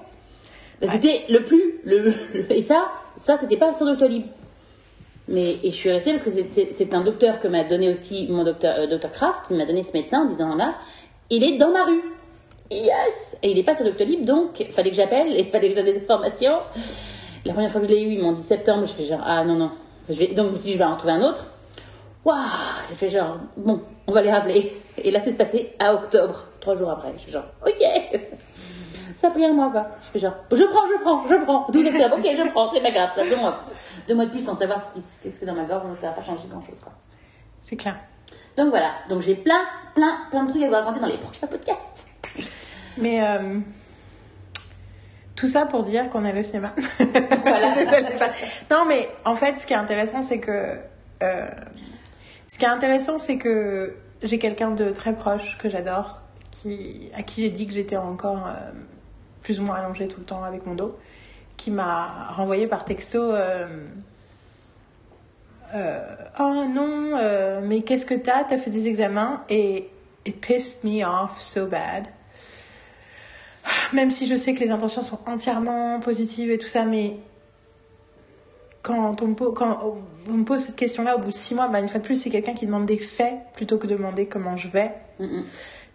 Bah, 0.82 0.88
C'était 0.92 1.22
le 1.30 1.44
plus. 1.44 1.80
Le, 1.86 2.00
le- 2.34 2.52
et 2.56 2.62
ça, 2.62 2.90
ça 3.18 3.38
c'était 3.38 3.58
pas 3.58 3.74
sur 3.74 3.86
Doctolib. 3.86 4.26
Mais 5.28 5.52
et 5.64 5.70
je 5.72 5.76
suis 5.76 5.92
restée 5.92 6.12
parce 6.12 6.24
que 6.24 6.32
c'est- 6.76 6.94
un 6.94 7.02
docteur 7.02 7.40
que 7.40 7.48
m'a 7.48 7.64
donné 7.64 7.90
aussi 7.90 8.28
mon 8.30 8.44
docteur, 8.44 8.76
euh, 8.80 8.88
docteur 8.88 9.12
Kraft, 9.12 9.48
qui 9.48 9.54
m'a 9.54 9.66
donné 9.66 9.84
ce 9.84 9.94
médecin 9.94 10.24
en 10.24 10.26
disant 10.26 10.56
là, 10.56 10.76
il 11.30 11.44
est 11.44 11.58
dans 11.58 11.70
ma 11.72 11.84
rue. 11.86 12.02
Yes 12.72 13.36
Et 13.44 13.52
il 13.52 13.58
est 13.60 13.64
pas 13.64 13.76
sur 13.76 13.86
Doctolib, 13.86 14.26
donc 14.26 14.60
il 14.60 14.68
fallait 14.72 14.90
que 14.90 14.96
j'appelle 14.96 15.28
et 15.36 15.42
il 15.42 15.46
fallait 15.52 15.70
que 15.72 15.76
je 15.80 15.82
donne 15.84 15.94
des 15.94 16.02
informations. 16.02 16.58
La 17.46 17.54
première 17.54 17.72
fois 17.72 17.82
que 17.82 17.88
je 17.88 17.92
l'ai 17.94 18.02
eu, 18.02 18.14
ils 18.14 18.22
m'ont 18.22 18.32
dit 18.34 18.44
septembre. 18.44 18.86
Je 18.88 18.94
fais 18.94 19.06
genre, 19.06 19.22
ah 19.24 19.44
non, 19.46 19.56
non. 19.56 19.72
Je 20.10 20.16
vais, 20.16 20.28
donc 20.28 20.48
je 20.48 20.52
me 20.54 20.58
suis 20.58 20.66
dit, 20.68 20.74
je 20.74 20.78
vais 20.80 20.84
en 20.84 20.96
trouver 20.98 21.14
un 21.14 21.22
autre. 21.24 21.46
Waouh 22.26 22.38
J'ai 22.90 22.96
fait 22.96 23.10
genre, 23.10 23.40
bon, 23.58 23.82
on 24.08 24.12
va 24.12 24.22
les 24.22 24.32
rappeler. 24.32 24.78
Et 24.98 25.10
là, 25.12 25.20
c'est 25.24 25.34
passé 25.34 25.74
à 25.80 25.94
octobre, 25.96 26.46
trois 26.60 26.76
jours 26.76 26.92
après. 26.92 27.14
Je 27.18 27.24
fais 27.26 27.32
genre, 27.32 27.46
ok 27.66 28.20
Ça 29.16 29.28
a 29.28 29.32
pris 29.32 29.46
un 29.46 29.54
mois, 29.54 29.72
quoi. 29.72 29.88
Je 30.06 30.10
fais 30.12 30.20
genre, 30.20 30.36
je 30.52 30.64
prends, 30.66 30.88
je 30.88 31.02
prends, 31.02 31.28
je 31.28 31.36
prends. 31.44 31.68
12 31.72 31.88
octobre, 31.88 32.16
ok, 32.18 32.24
je 32.36 32.50
prends, 32.52 32.68
c'est 32.68 32.82
pas 32.82 32.92
grave. 32.92 33.10
Ça, 33.16 33.24
Deux 33.28 33.38
mois, 33.38 33.60
deux 34.08 34.16
mois 34.16 34.26
de 34.26 34.32
plus 34.32 34.44
sans 34.46 34.56
savoir 34.56 34.82
ce 34.84 34.94
qui- 35.00 35.06
qu'est-ce 35.24 35.40
que 35.40 35.46
dans 35.46 35.54
ma 35.56 35.64
gorge, 35.64 35.84
ça 36.00 36.08
va 36.08 36.14
pas 36.14 36.24
changer 36.24 36.48
grand-chose, 36.50 36.80
quoi. 36.82 36.94
C'est 37.64 37.76
clair. 37.76 37.98
Donc 38.58 38.70
voilà, 38.70 38.92
donc 39.10 39.22
j'ai 39.22 39.36
plein, 39.36 39.62
plein, 39.96 40.18
plein 40.30 40.44
de 40.44 40.50
trucs 40.50 40.64
à 40.64 40.68
vous 40.68 40.74
raconter 40.74 41.00
dans 41.00 41.08
les 41.08 41.18
prochains 41.18 41.48
podcasts. 41.48 42.08
Mais 42.98 43.24
euh, 43.24 43.60
tout 45.36 45.48
ça 45.48 45.66
pour 45.66 45.84
dire 45.84 46.10
qu'on 46.10 46.24
aime 46.26 46.36
le 46.36 46.44
cinéma. 46.44 46.74
Voilà. 47.44 47.74
Non, 48.70 48.86
mais 48.88 49.10
en 49.26 49.36
fait, 49.36 49.58
ce 49.60 49.66
qui 49.66 49.74
est 49.74 49.78
intéressant, 49.78 50.22
c'est 50.24 50.40
que. 50.40 50.78
euh, 51.24 51.48
ce 52.52 52.60
qui 52.60 52.66
est 52.66 52.68
intéressant, 52.68 53.18
c'est 53.18 53.38
que 53.38 53.96
j'ai 54.22 54.38
quelqu'un 54.38 54.72
de 54.72 54.90
très 54.92 55.14
proche 55.14 55.58
que 55.58 55.70
j'adore, 55.70 56.20
qui, 56.52 57.10
à 57.16 57.24
qui 57.24 57.42
j'ai 57.42 57.50
dit 57.50 57.66
que 57.66 57.72
j'étais 57.72 57.96
encore 57.96 58.46
euh, 58.46 58.72
plus 59.42 59.62
ou 59.62 59.64
moins 59.64 59.78
allongée 59.78 60.10
tout 60.10 60.20
le 60.20 60.26
temps 60.26 60.44
avec 60.44 60.66
mon 60.66 60.76
dos, 60.76 61.00
qui 61.56 61.72
m'a 61.72 62.28
renvoyé 62.36 62.68
par 62.68 62.84
texto. 62.84 63.34
oh 65.74 66.66
non, 66.76 67.62
mais 67.64 67.84
qu'est-ce 67.84 68.06
que 68.06 68.16
t'as? 68.16 68.44
T'as 68.44 68.58
fait 68.58 68.70
des 68.70 68.88
examens? 68.88 69.46
Et 69.50 69.90
it 70.26 70.42
pissed 70.42 70.84
me 70.84 71.06
off 71.06 71.40
so 71.40 71.68
bad. 71.68 72.08
Même 73.94 74.12
si 74.12 74.28
je 74.28 74.36
sais 74.36 74.54
que 74.54 74.60
les 74.60 74.72
intentions 74.72 75.04
sont 75.04 75.20
entièrement 75.26 76.02
positives 76.02 76.52
et 76.52 76.58
tout 76.58 76.68
ça, 76.68 76.84
mais 76.84 77.16
quand 78.82 79.22
on 79.22 79.28
me 79.28 79.36
pose, 79.36 79.54
quand 79.56 80.02
on 80.28 80.34
me 80.34 80.44
pose 80.44 80.62
cette 80.62 80.76
question-là 80.76 81.16
au 81.16 81.20
bout 81.20 81.32
de 81.32 81.36
six 81.36 81.56
mois, 81.56 81.68
bah, 81.68 81.80
une 81.80 81.88
fois 81.88 82.00
de 82.00 82.06
plus, 82.06 82.16
c'est 82.16 82.30
quelqu'un 82.30 82.54
qui 82.54 82.66
demande 82.66 82.86
des 82.86 82.98
faits 82.98 83.36
plutôt 83.54 83.78
que 83.78 83.88
de 83.88 83.96
demander 83.96 84.26
comment 84.26 84.58
je 84.58 84.68
vais. 84.68 84.92
Mhm. 85.20 85.44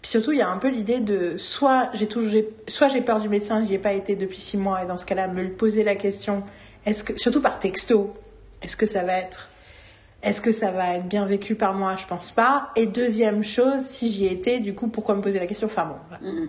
Puis 0.02 0.10
surtout, 0.10 0.32
il 0.32 0.38
y 0.38 0.42
a 0.42 0.48
un 0.48 0.58
peu 0.58 0.68
l'idée 0.68 1.00
de 1.00 1.36
soit 1.36 1.90
j'ai 1.94 2.06
toujours, 2.06 2.42
soit 2.68 2.88
j'ai 2.88 3.00
peur 3.00 3.20
du 3.20 3.28
médecin, 3.28 3.64
j'y 3.64 3.74
ai 3.74 3.78
pas 3.78 3.92
été 3.92 4.14
depuis 4.14 4.40
six 4.40 4.56
mois, 4.56 4.84
et 4.84 4.86
dans 4.86 4.98
ce 4.98 5.06
cas-là, 5.06 5.26
me 5.26 5.42
le 5.42 5.50
poser 5.50 5.82
la 5.82 5.96
question, 5.96 6.44
est-ce 6.84 7.02
que, 7.02 7.18
surtout 7.18 7.40
par 7.42 7.58
texto, 7.58 8.14
est-ce 8.62 8.76
que 8.76 8.86
ça 8.86 9.02
va 9.02 9.18
être, 9.18 9.50
est-ce 10.22 10.40
que 10.40 10.52
ça 10.52 10.70
va 10.70 10.94
être 10.94 11.08
bien 11.08 11.26
vécu 11.26 11.54
par 11.56 11.74
moi? 11.74 11.96
Je 11.96 12.06
pense 12.06 12.30
pas. 12.30 12.70
Et 12.76 12.86
deuxième 12.86 13.42
chose, 13.42 13.80
si 13.80 14.08
j'y 14.10 14.26
étais, 14.26 14.60
du 14.60 14.74
coup, 14.74 14.88
pourquoi 14.88 15.14
me 15.14 15.22
poser 15.22 15.40
la 15.40 15.46
question? 15.46 15.66
Enfin 15.66 15.86
bon. 15.86 15.96
voilà. 16.08 16.32
Mhm. 16.32 16.48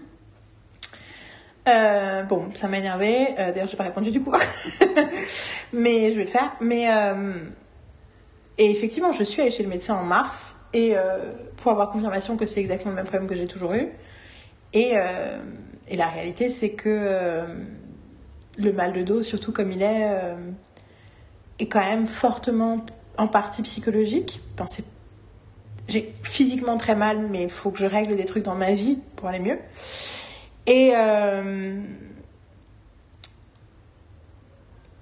Euh, 1.68 2.24
bon, 2.24 2.50
ça 2.54 2.68
m'a 2.68 2.80
énervé. 2.80 3.28
Euh, 3.38 3.52
D'ailleurs, 3.52 3.68
j'ai 3.68 3.78
pas 3.78 3.84
répondu 3.84 4.12
du 4.12 4.22
coup. 4.22 4.34
mais 5.74 6.12
je 6.12 6.18
vais 6.18 6.24
le 6.24 6.30
faire. 6.30 6.54
Mais 6.62 6.88
euh, 6.90 7.34
et 8.58 8.72
effectivement, 8.72 9.12
je 9.12 9.24
suis 9.24 9.42
allée 9.42 9.52
chez 9.52 9.64
le 9.64 9.70
médecin 9.70 9.96
en 9.96 10.04
mars 10.04 10.56
et 10.74 10.98
euh, 10.98 11.34
pour 11.58 11.72
avoir 11.72 11.92
confirmation 11.92 12.38
que 12.38 12.46
c'est 12.46 12.60
exactement 12.60 12.92
le 12.92 12.96
même 12.96 13.06
problème 13.06 13.28
que 13.28 13.36
j'ai 13.36 13.48
toujours 13.48 13.74
eu. 13.74 13.90
Et, 14.74 14.94
la 15.90 16.08
réalité, 16.08 16.50
c'est 16.50 16.72
que 16.72 17.46
le 18.58 18.74
mal 18.74 18.94
de 18.94 19.02
dos, 19.04 19.24
surtout 19.24 19.52
comme 19.54 19.72
il 19.72 19.82
est, 19.82 20.06
est 21.60 21.68
quand 21.68 21.80
même 21.80 22.08
fortement 22.08 22.86
en 23.18 23.28
partie 23.28 23.62
psychologique. 23.62 24.42
J'ai 25.88 26.14
physiquement 26.24 26.78
très 26.78 26.96
mal, 26.96 27.28
mais 27.30 27.44
il 27.44 27.50
faut 27.50 27.72
que 27.72 27.80
je 27.80 27.86
règle 27.86 28.18
des 28.18 28.26
trucs 28.26 28.44
dans 28.44 28.56
ma 28.56 28.74
vie 28.74 29.00
pour 29.16 29.30
aller 29.30 29.40
mieux. 29.40 29.58
Et, 30.68 30.92
euh, 30.94 31.82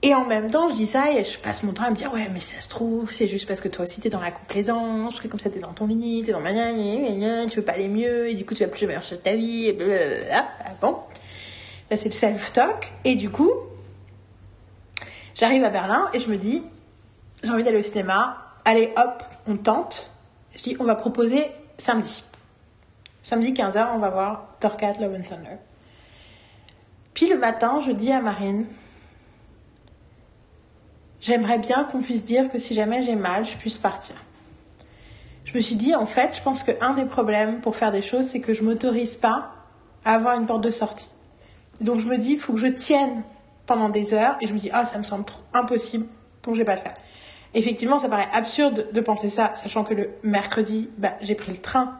et 0.03 0.13
en 0.13 0.25
même 0.25 0.51
temps, 0.51 0.69
je 0.69 0.75
dis 0.75 0.85
ça 0.85 1.11
et 1.11 1.23
je 1.23 1.39
passe 1.39 1.63
mon 1.63 1.73
temps 1.73 1.83
à 1.83 1.89
me 1.89 1.95
dire 1.95 2.13
Ouais, 2.13 2.29
mais 2.31 2.39
ça 2.39 2.61
se 2.61 2.69
trouve, 2.69 3.11
c'est 3.11 3.25
juste 3.25 3.47
parce 3.47 3.59
que 3.59 3.67
toi 3.67 3.83
aussi 3.83 3.99
t'es 3.99 4.09
dans 4.09 4.21
la 4.21 4.31
complaisance, 4.31 5.19
comme 5.19 5.39
ça, 5.39 5.49
t'es 5.49 5.59
dans 5.59 5.73
ton 5.73 5.87
lit, 5.87 6.23
t'es 6.23 6.31
dans 6.31 6.39
ma 6.39 6.51
tu 6.51 7.57
veux 7.57 7.65
pas 7.65 7.71
aller 7.71 7.87
mieux, 7.87 8.29
et 8.29 8.35
du 8.35 8.45
coup 8.45 8.53
tu 8.53 8.63
vas 8.63 8.69
plus 8.69 8.85
marcher 8.85 9.15
de 9.15 9.21
ta 9.21 9.35
vie, 9.35 9.67
et 9.67 9.73
blablabla. 9.73 10.45
Ah, 10.63 10.71
bon. 10.79 10.97
Là, 11.89 11.97
c'est 11.97 12.09
le 12.09 12.15
self-talk. 12.15 12.93
Et 13.03 13.15
du 13.15 13.29
coup, 13.29 13.51
j'arrive 15.35 15.63
à 15.63 15.69
Berlin 15.69 16.09
et 16.13 16.19
je 16.19 16.29
me 16.29 16.37
dis 16.37 16.61
J'ai 17.43 17.49
envie 17.49 17.63
d'aller 17.63 17.79
au 17.79 17.83
cinéma, 17.83 18.53
allez 18.65 18.93
hop, 18.97 19.23
on 19.47 19.57
tente. 19.57 20.11
Je 20.55 20.61
dis 20.61 20.77
On 20.79 20.83
va 20.83 20.95
proposer 20.95 21.47
samedi. 21.77 22.23
Samedi 23.25 23.53
15h, 23.53 23.87
on 23.95 23.97
va 23.97 24.11
voir 24.11 24.49
Torcat 24.59 24.93
Love 24.99 25.15
and 25.15 25.27
Thunder. 25.27 25.57
Puis 27.15 27.27
le 27.27 27.39
matin, 27.39 27.79
je 27.83 27.91
dis 27.91 28.11
à 28.11 28.21
Marine, 28.21 28.67
j'aimerais 31.21 31.57
bien 31.57 31.85
qu'on 31.85 32.01
puisse 32.01 32.23
dire 32.23 32.51
que 32.51 32.59
si 32.59 32.75
jamais 32.75 33.01
j'ai 33.01 33.15
mal, 33.15 33.43
je 33.43 33.57
puisse 33.57 33.79
partir. 33.79 34.13
Je 35.43 35.55
me 35.55 35.59
suis 35.59 35.75
dit, 35.75 35.95
en 35.95 36.05
fait, 36.05 36.35
je 36.35 36.43
pense 36.43 36.61
qu'un 36.61 36.93
des 36.93 37.05
problèmes 37.05 37.61
pour 37.61 37.75
faire 37.75 37.91
des 37.91 38.03
choses, 38.03 38.27
c'est 38.27 38.41
que 38.41 38.53
je 38.53 38.61
m'autorise 38.61 39.15
pas 39.15 39.53
à 40.03 40.13
avoir 40.13 40.39
une 40.39 40.45
porte 40.45 40.63
de 40.63 40.69
sortie. 40.69 41.09
Donc 41.81 42.01
je 42.01 42.07
me 42.07 42.19
dis, 42.19 42.33
il 42.33 42.39
faut 42.39 42.53
que 42.53 42.59
je 42.59 42.67
tienne 42.67 43.23
pendant 43.65 43.89
des 43.89 44.13
heures, 44.13 44.37
et 44.39 44.45
je 44.45 44.53
me 44.53 44.59
dis, 44.59 44.69
ah, 44.71 44.85
ça 44.85 44.99
me 44.99 45.03
semble 45.03 45.25
impossible, 45.51 46.05
donc 46.43 46.53
je 46.53 46.59
vais 46.59 46.65
pas 46.65 46.75
le 46.75 46.81
faire. 46.81 46.93
Effectivement, 47.55 47.97
ça 47.97 48.07
paraît 48.07 48.29
absurde 48.33 48.89
de 48.93 49.01
penser 49.01 49.29
ça, 49.29 49.55
sachant 49.55 49.83
que 49.83 49.95
le 49.95 50.11
mercredi, 50.21 50.91
bah, 50.99 51.13
j'ai 51.21 51.33
pris 51.33 51.51
le 51.51 51.57
train 51.57 51.99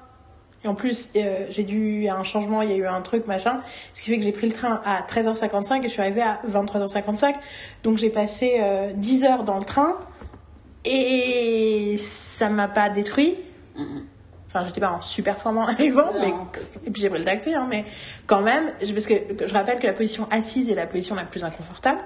et 0.66 0.68
en 0.68 0.74
plus, 0.74 1.10
euh, 1.16 1.46
j'ai 1.52 1.62
dû, 1.64 1.98
il 1.98 2.04
y 2.04 2.10
a 2.10 2.16
un 2.16 2.24
changement, 2.24 2.64
il 2.64 2.72
y 2.72 2.74
a 2.74 2.76
eu 2.76 2.88
un 2.88 3.02
truc, 3.02 3.28
machin. 3.28 3.62
Ce 3.94 4.02
qui 4.02 4.10
fait 4.10 4.18
que 4.18 4.24
j'ai 4.24 4.32
pris 4.32 4.48
le 4.48 4.54
train 4.54 4.82
à 4.84 5.04
13h55 5.04 5.80
et 5.80 5.84
je 5.84 5.88
suis 5.90 6.02
arrivée 6.02 6.24
à 6.24 6.42
23h55. 6.50 7.36
Donc 7.84 8.00
j'ai 8.00 8.10
passé 8.10 8.56
euh, 8.60 8.92
10 8.96 9.24
heures 9.26 9.44
dans 9.44 9.60
le 9.60 9.64
train 9.64 9.96
et 10.84 11.98
ça 12.00 12.50
m'a 12.50 12.68
pas 12.68 12.90
détruit. 12.90 13.36
Mhm. 13.76 14.06
Enfin, 14.48 14.64
j'étais 14.66 14.80
pas 14.82 14.92
en 14.92 15.02
super 15.02 15.38
formant 15.38 15.66
avec 15.68 15.92
vous, 15.92 16.02
mais 16.20 16.34
et 16.86 16.90
puis 16.92 17.02
j'ai 17.02 17.10
pris 17.10 17.20
le 17.20 17.26
taxi, 17.26 17.54
hein, 17.54 17.68
mais 17.70 17.84
quand 18.26 18.42
même, 18.42 18.72
parce 18.80 19.06
que 19.06 19.34
que 19.34 19.48
je 19.48 19.54
rappelle 19.54 19.80
que 19.80 19.86
la 19.88 19.94
position 19.94 20.28
assise 20.32 20.70
est 20.70 20.76
la 20.76 20.88
position 20.88 21.14
la 21.14 21.26
plus 21.26 21.44
inconfortable, 21.44 22.00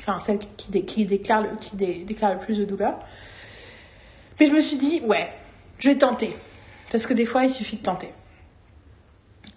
enfin 0.00 0.20
celle 0.20 0.38
qui, 0.58 0.70
dé- 0.70 0.84
qui 0.84 1.06
déclare 1.06 1.40
le, 1.42 1.48
qui 1.58 1.74
dé- 1.74 2.04
déclare 2.06 2.34
le 2.34 2.38
plus 2.38 2.58
de 2.58 2.64
douleur. 2.66 2.94
Mais 4.38 4.46
je 4.46 4.52
me 4.52 4.60
suis 4.60 4.76
dit, 4.76 5.00
ouais, 5.06 5.26
je 5.78 5.88
vais 5.88 5.96
tenter, 5.96 6.36
parce 6.90 7.06
que 7.06 7.14
des 7.14 7.26
fois 7.26 7.44
il 7.44 7.50
suffit 7.50 7.76
de 7.76 7.82
tenter. 7.82 8.12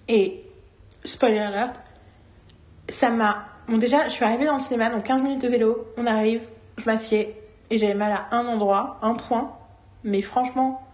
Et 0.07 0.43
spoiler 1.05 1.39
alert, 1.39 1.75
ça 2.89 3.09
m'a, 3.09 3.45
bon 3.67 3.77
déjà, 3.77 4.07
je 4.07 4.13
suis 4.13 4.25
arrivée 4.25 4.45
dans 4.45 4.55
le 4.55 4.61
cinéma, 4.61 4.89
donc 4.89 5.03
15 5.03 5.21
minutes 5.21 5.41
de 5.41 5.47
vélo, 5.47 5.87
on 5.97 6.05
arrive, 6.05 6.41
je 6.77 6.85
m'assieds 6.85 7.35
et 7.69 7.77
j'avais 7.77 7.93
mal 7.93 8.11
à 8.13 8.35
un 8.35 8.47
endroit, 8.47 8.99
un 9.01 9.13
point, 9.13 9.55
mais 10.03 10.21
franchement 10.21 10.85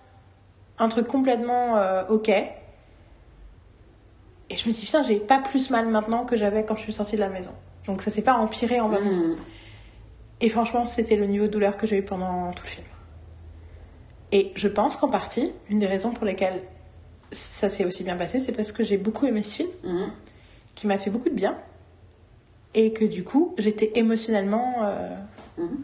un 0.78 0.90
truc 0.90 1.07
complètement 1.07 1.78
euh, 1.78 2.03
ok. 2.10 2.30
Et 4.49 4.57
je 4.57 4.68
me 4.68 4.74
dis, 4.74 4.86
putain, 4.86 5.02
j'ai 5.02 5.20
pas 5.20 5.40
plus 5.40 5.70
mal 5.70 5.88
maintenant 5.88 6.26
que 6.26 6.36
j'avais 6.36 6.66
quand 6.66 6.76
je 6.76 6.82
suis 6.82 6.94
sortie 6.94 7.16
de 7.16 7.22
la 7.22 7.30
maison. 7.30 7.52
Donc 7.88 8.02
ça 8.02 8.12
s'est 8.12 8.24
pas 8.24 8.36
empiré 8.36 8.80
en 8.80 8.90
20 8.90 8.99
minutes. 8.99 9.38
Mhm. 9.38 9.45
Et 10.41 10.49
franchement, 10.49 10.86
c'était 10.86 11.16
le 11.16 11.26
niveau 11.26 11.48
de 11.48 11.52
douleur 11.52 11.78
que 11.78 11.88
j'ai 11.88 11.98
eu 11.98 12.03
pendant 12.03 12.52
tout 12.52 12.64
le 12.64 12.70
film. 12.70 12.86
Et 14.31 14.52
je 14.56 14.68
pense 14.68 14.97
qu'en 14.97 15.07
partie, 15.10 15.52
une 15.69 15.80
des 15.80 15.88
raisons 15.88 16.11
pour 16.11 16.26
lesquelles 16.26 16.61
ça 17.31 17.69
s'est 17.69 17.85
aussi 17.85 18.03
bien 18.03 18.15
passé, 18.15 18.39
c'est 18.39 18.52
parce 18.52 18.72
que 18.72 18.84
j'ai 18.84 18.97
beaucoup 18.97 19.26
aimé 19.26 19.43
ce 19.43 19.56
film, 19.56 19.69
Mhm. 19.84 20.11
qui 20.76 20.88
m'a 20.88 20.97
fait 20.97 21.10
beaucoup 21.10 21.30
de 21.30 21.35
bien. 21.35 21.57
Et 22.73 22.91
que 22.91 23.06
du 23.06 23.23
coup, 23.23 23.56
j'étais 23.57 23.91
émotionnellement 23.95 24.76
euh, 24.84 25.10
Mhm. 25.57 25.77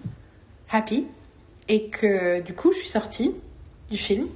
happy. 0.72 1.07
Et 1.69 1.88
que 1.89 2.41
du 2.41 2.53
coup, 2.53 2.72
je 2.73 2.77
suis 2.80 2.89
sortie 2.89 3.34
du 3.89 3.97
film. 3.97 4.27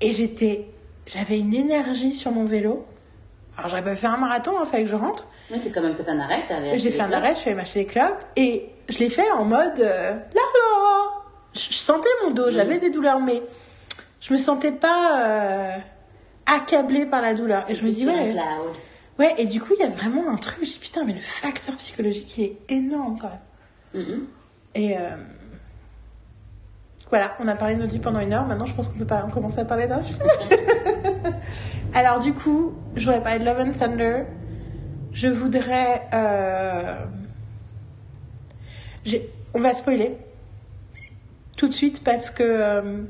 Et 0.00 0.12
j'étais. 0.12 0.66
J'avais 1.06 1.38
une 1.38 1.54
énergie 1.54 2.14
sur 2.14 2.32
mon 2.32 2.44
vélo. 2.44 2.84
Alors, 3.56 3.70
j'aurais 3.70 3.84
pas 3.84 3.94
fait 3.96 4.08
un 4.08 4.16
marathon, 4.16 4.52
il 4.62 4.66
fallait 4.68 4.84
que 4.84 4.90
je 4.90 4.96
rentre. 4.96 5.26
Oui, 5.50 5.58
t'as 5.62 5.70
quand 5.70 5.80
même 5.82 5.96
fait 5.96 6.08
un 6.08 6.18
arrêt. 6.18 6.44
J'ai 6.76 6.90
fait 6.90 7.00
un 7.00 7.12
arrêt, 7.12 7.34
je 7.34 7.40
suis 7.40 7.50
allée 7.50 7.56
m'acheter 7.56 7.80
des 7.84 7.86
clopes. 7.86 8.24
Et 8.34 8.68
je 8.88 8.98
l'ai 8.98 9.08
fait 9.08 9.30
en 9.30 9.44
mode. 9.44 9.78
euh, 9.78 10.10
là 10.10 10.42
je, 11.56 11.74
sentais 11.74 12.08
mon 12.24 12.30
dos, 12.30 12.50
j'avais 12.50 12.78
des 12.78 12.90
douleurs, 12.90 13.20
mais 13.20 13.42
je 14.20 14.32
me 14.32 14.38
sentais 14.38 14.72
pas 14.72 15.22
euh, 15.24 15.76
accablée 16.46 17.06
par 17.06 17.22
la 17.22 17.34
douleur. 17.34 17.64
Et 17.68 17.74
je 17.74 17.84
me 17.84 17.90
dis, 17.90 18.06
ouais. 18.06 18.34
Ouais, 19.18 19.34
et 19.38 19.46
du 19.46 19.60
coup, 19.60 19.72
il 19.78 19.82
y 19.82 19.86
a 19.86 19.88
vraiment 19.88 20.28
un 20.30 20.36
truc. 20.36 20.58
Je 20.60 20.72
dis, 20.72 20.78
putain, 20.78 21.04
mais 21.04 21.14
le 21.14 21.20
facteur 21.20 21.74
psychologique, 21.76 22.36
il 22.36 22.44
est 22.44 22.56
énorme 22.68 23.18
quand 23.18 23.30
même. 23.94 24.04
Mhm. 24.04 24.26
Et 24.74 24.96
euh, 24.98 25.16
voilà, 27.08 27.34
on 27.40 27.48
a 27.48 27.54
parlé 27.54 27.76
de 27.76 27.80
notre 27.80 27.92
vie 27.92 27.98
pendant 27.98 28.20
une 28.20 28.32
heure. 28.34 28.44
Maintenant, 28.44 28.66
je 28.66 28.74
pense 28.74 28.88
qu'on 28.88 28.98
peut 28.98 29.06
pas 29.06 29.22
commencer 29.32 29.60
à 29.60 29.64
parler 29.64 29.86
d'un 29.86 30.02
film. 30.02 30.18
Alors, 31.94 32.20
du 32.20 32.34
coup, 32.34 32.74
je 32.94 33.06
voudrais 33.06 33.22
parler 33.22 33.38
de 33.38 33.44
Love 33.44 33.60
and 33.60 33.72
Thunder. 33.72 34.24
Je 35.12 35.28
voudrais. 35.28 36.02
euh, 36.12 36.96
On 39.54 39.60
va 39.60 39.72
spoiler 39.72 40.18
tout 41.56 41.68
de 41.68 41.72
suite 41.72 42.04
parce 42.04 42.30
que 42.30 42.42
euh, 42.42 43.02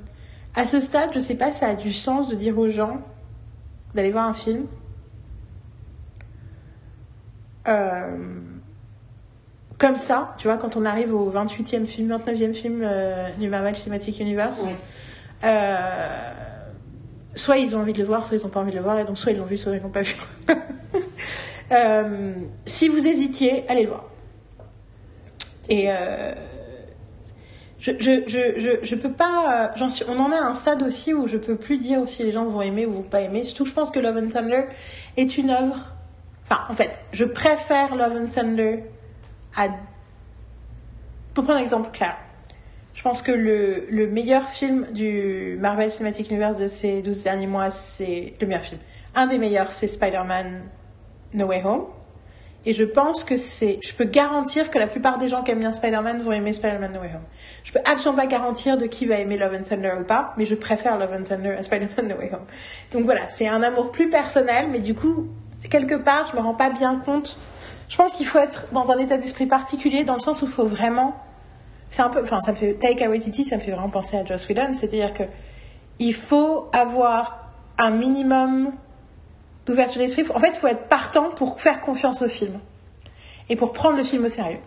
à 0.54 0.64
ce 0.66 0.80
stade, 0.80 1.10
je 1.14 1.18
sais 1.20 1.36
pas 1.36 1.52
ça 1.52 1.68
a 1.68 1.74
du 1.74 1.92
sens 1.92 2.28
de 2.28 2.36
dire 2.36 2.56
aux 2.58 2.68
gens 2.68 3.00
d'aller 3.94 4.12
voir 4.12 4.26
un 4.28 4.34
film. 4.34 4.66
Euh, 7.68 8.16
comme 9.78 9.96
ça, 9.98 10.34
tu 10.38 10.46
vois, 10.48 10.56
quand 10.56 10.76
on 10.76 10.84
arrive 10.84 11.12
au 11.14 11.30
28e 11.30 11.86
film, 11.86 12.16
29e 12.16 12.54
film 12.54 12.80
euh, 12.82 13.28
du 13.38 13.48
Marvel 13.48 13.74
Cinematic 13.74 14.20
Universe, 14.20 14.64
Ouais. 14.64 14.76
soit 17.34 17.58
ils 17.58 17.74
ont 17.76 17.80
envie 17.80 17.92
de 17.92 17.98
le 17.98 18.04
voir, 18.04 18.24
soit 18.26 18.36
ils 18.38 18.42
n'ont 18.42 18.48
pas 18.48 18.60
envie 18.60 18.70
de 18.70 18.76
le 18.76 18.82
voir, 18.82 18.98
et 18.98 19.04
donc 19.04 19.18
soit 19.18 19.32
ils 19.32 19.38
l'ont 19.38 19.44
vu, 19.44 19.58
soit 19.58 19.74
ils 19.76 19.82
l'ont 19.82 19.90
pas 19.90 20.02
vu. 20.02 20.16
Si 22.64 22.88
vous 22.88 23.04
hésitiez, 23.06 23.64
allez 23.68 23.82
le 23.82 23.88
voir. 23.88 24.04
Et 25.68 25.88
je, 27.78 28.94
peux 28.94 29.12
pas. 29.12 29.70
euh, 29.78 29.88
on 30.08 30.18
en 30.18 30.32
est 30.32 30.36
à 30.36 30.44
un 30.44 30.54
stade 30.54 30.82
aussi 30.82 31.12
où 31.14 31.26
je 31.26 31.36
peux 31.36 31.56
plus 31.56 31.78
dire 31.78 32.08
si 32.08 32.22
les 32.22 32.32
gens 32.32 32.46
vont 32.46 32.62
aimer 32.62 32.86
ou 32.86 32.92
vont 32.92 33.02
pas 33.02 33.20
aimer. 33.20 33.44
Surtout, 33.44 33.66
je 33.66 33.72
pense 33.72 33.90
que 33.90 33.98
Love 33.98 34.16
and 34.16 34.28
Thunder 34.28 34.64
est 35.16 35.36
une 35.36 35.50
œuvre. 35.50 35.92
Enfin, 36.48 36.62
en 36.68 36.74
fait, 36.74 36.98
je 37.12 37.24
préfère 37.24 37.94
Love 37.94 38.16
and 38.16 38.28
Thunder 38.34 38.84
à. 39.56 39.68
Pour 41.34 41.44
prendre 41.44 41.58
un 41.58 41.62
exemple 41.62 41.90
clair, 41.92 42.16
je 42.94 43.02
pense 43.02 43.20
que 43.20 43.32
le, 43.32 43.86
le 43.90 44.06
meilleur 44.06 44.48
film 44.48 44.86
du 44.92 45.58
Marvel 45.60 45.92
Cinematic 45.92 46.30
Universe 46.30 46.56
de 46.56 46.66
ces 46.66 47.02
12 47.02 47.24
derniers 47.24 47.46
mois, 47.46 47.70
c'est 47.70 48.34
le 48.40 48.46
meilleur 48.46 48.62
film. 48.62 48.80
Un 49.14 49.26
des 49.26 49.38
meilleurs, 49.38 49.72
c'est 49.74 49.86
Spider-Man 49.86 50.62
No 51.34 51.46
Way 51.46 51.62
Home. 51.64 51.84
Et 52.66 52.72
je 52.72 52.82
pense 52.82 53.22
que 53.22 53.36
c'est. 53.36 53.78
Je 53.80 53.94
peux 53.94 54.04
garantir 54.04 54.70
que 54.70 54.78
la 54.78 54.88
plupart 54.88 55.18
des 55.18 55.28
gens 55.28 55.44
qui 55.44 55.52
aiment 55.52 55.60
bien 55.60 55.72
Spider-Man 55.72 56.20
vont 56.20 56.32
aimer 56.32 56.52
Spider-Man 56.52 56.92
No 56.92 57.00
Way 57.00 57.12
Home. 57.14 57.22
Je 57.62 57.72
peux 57.72 57.78
absolument 57.84 58.20
pas 58.20 58.26
garantir 58.26 58.76
de 58.76 58.86
qui 58.86 59.06
va 59.06 59.18
aimer 59.18 59.38
Love 59.38 59.54
and 59.54 59.62
Thunder 59.62 59.92
ou 60.00 60.04
pas, 60.04 60.34
mais 60.36 60.44
je 60.44 60.56
préfère 60.56 60.98
Love 60.98 61.12
and 61.12 61.22
Thunder 61.22 61.50
à 61.50 61.62
Spider-Man 61.62 62.08
No 62.08 62.16
Way 62.16 62.32
Home. 62.34 62.44
Donc 62.92 63.04
voilà, 63.04 63.22
c'est 63.30 63.46
un 63.46 63.62
amour 63.62 63.92
plus 63.92 64.10
personnel, 64.10 64.66
mais 64.70 64.80
du 64.80 64.94
coup, 64.94 65.28
quelque 65.70 65.94
part, 65.94 66.28
je 66.30 66.36
me 66.36 66.42
rends 66.42 66.54
pas 66.54 66.70
bien 66.70 66.96
compte. 66.96 67.38
Je 67.88 67.96
pense 67.96 68.14
qu'il 68.14 68.26
faut 68.26 68.40
être 68.40 68.66
dans 68.72 68.90
un 68.90 68.98
état 68.98 69.16
d'esprit 69.16 69.46
particulier, 69.46 70.02
dans 70.02 70.14
le 70.14 70.20
sens 70.20 70.42
où 70.42 70.46
il 70.46 70.50
faut 70.50 70.66
vraiment. 70.66 71.14
C'est 71.92 72.02
un 72.02 72.08
peu. 72.08 72.20
Enfin, 72.20 72.40
ça 72.40 72.50
me 72.50 72.56
fait. 72.56 72.74
Taika 72.74 73.08
Waititi, 73.08 73.44
ça 73.44 73.56
me 73.56 73.60
fait 73.60 73.70
vraiment 73.70 73.90
penser 73.90 74.16
à 74.16 74.24
Joss 74.24 74.48
Whedon, 74.48 74.74
c'est-à-dire 74.74 75.14
que 75.14 75.22
il 76.00 76.14
faut 76.14 76.68
avoir 76.72 77.52
un 77.78 77.90
minimum 77.90 78.72
d'ouverture 79.66 80.00
d'esprit. 80.00 80.24
En 80.34 80.38
fait, 80.38 80.50
il 80.54 80.56
faut 80.56 80.68
être 80.68 80.88
partant 80.88 81.30
pour 81.30 81.60
faire 81.60 81.80
confiance 81.80 82.22
au 82.22 82.28
film. 82.28 82.58
Et 83.48 83.54
pour 83.54 83.72
prendre 83.72 83.96
le 83.96 84.02
film 84.02 84.24
au 84.24 84.28
sérieux. 84.28 84.58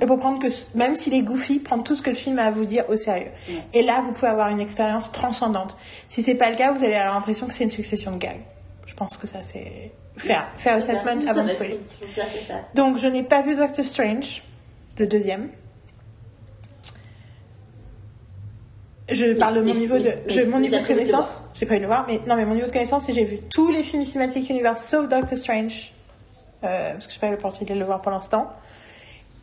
Et 0.00 0.06
pour 0.06 0.18
prendre 0.20 0.38
que, 0.38 0.46
même 0.76 0.94
s'il 0.94 1.12
est 1.14 1.22
goofy, 1.22 1.58
prendre 1.58 1.82
tout 1.82 1.96
ce 1.96 2.02
que 2.02 2.10
le 2.10 2.16
film 2.16 2.38
a 2.38 2.44
à 2.44 2.50
vous 2.52 2.66
dire 2.66 2.84
au 2.88 2.96
sérieux. 2.96 3.30
Et 3.74 3.82
là, 3.82 4.00
vous 4.00 4.12
pouvez 4.12 4.28
avoir 4.28 4.48
une 4.50 4.60
expérience 4.60 5.10
transcendante. 5.10 5.76
Si 6.08 6.22
c'est 6.22 6.36
pas 6.36 6.48
le 6.50 6.56
cas, 6.56 6.72
vous 6.72 6.84
allez 6.84 6.94
avoir 6.94 7.14
l'impression 7.14 7.48
que 7.48 7.54
c'est 7.54 7.64
une 7.64 7.70
succession 7.70 8.12
de 8.12 8.18
gags. 8.18 8.42
Je 8.86 8.94
pense 8.94 9.16
que 9.16 9.26
ça, 9.26 9.42
c'est 9.42 9.90
faire, 10.16 10.46
faire 10.56 10.76
assessment 10.76 11.26
avant 11.28 11.42
de 11.42 11.48
spoiler. 11.48 11.80
Donc, 12.74 12.98
je 12.98 13.08
n'ai 13.08 13.24
pas 13.24 13.42
vu 13.42 13.56
Doctor 13.56 13.84
Strange, 13.84 14.44
le 14.98 15.06
deuxième. 15.08 15.48
Je 19.10 19.32
parle 19.34 19.54
de 19.56 19.60
mon 19.60 19.66
mais- 19.74 19.80
niveau 19.80 19.98
de, 19.98 20.04
mais- 20.04 20.16
je- 20.28 20.42
mon 20.42 20.60
niveau 20.60 20.76
de 20.76 20.86
connaissance. 20.86 21.38
J'ai 21.54 21.66
pas 21.66 21.74
eu 21.74 21.78
de 21.78 21.82
le 21.82 21.86
voir, 21.88 22.04
mais 22.06 22.20
non, 22.26 22.36
mais 22.36 22.44
mon 22.44 22.54
niveau 22.54 22.66
de 22.66 22.72
connaissance, 22.72 23.04
c'est 23.06 23.14
j'ai 23.14 23.24
vu 23.24 23.38
tous 23.50 23.70
les 23.70 23.82
films 23.82 24.02
du 24.02 24.08
Cinematic 24.08 24.48
Universe 24.50 24.84
sauf 24.84 25.08
Doctor 25.08 25.36
Strange, 25.38 25.92
euh, 26.64 26.92
parce 26.92 27.06
que 27.06 27.12
j'ai 27.14 27.18
pas 27.18 27.28
eu 27.28 27.32
l'opportunité 27.32 27.74
de 27.74 27.78
le 27.78 27.84
voir 27.86 28.00
pour 28.00 28.12
l'instant. 28.12 28.50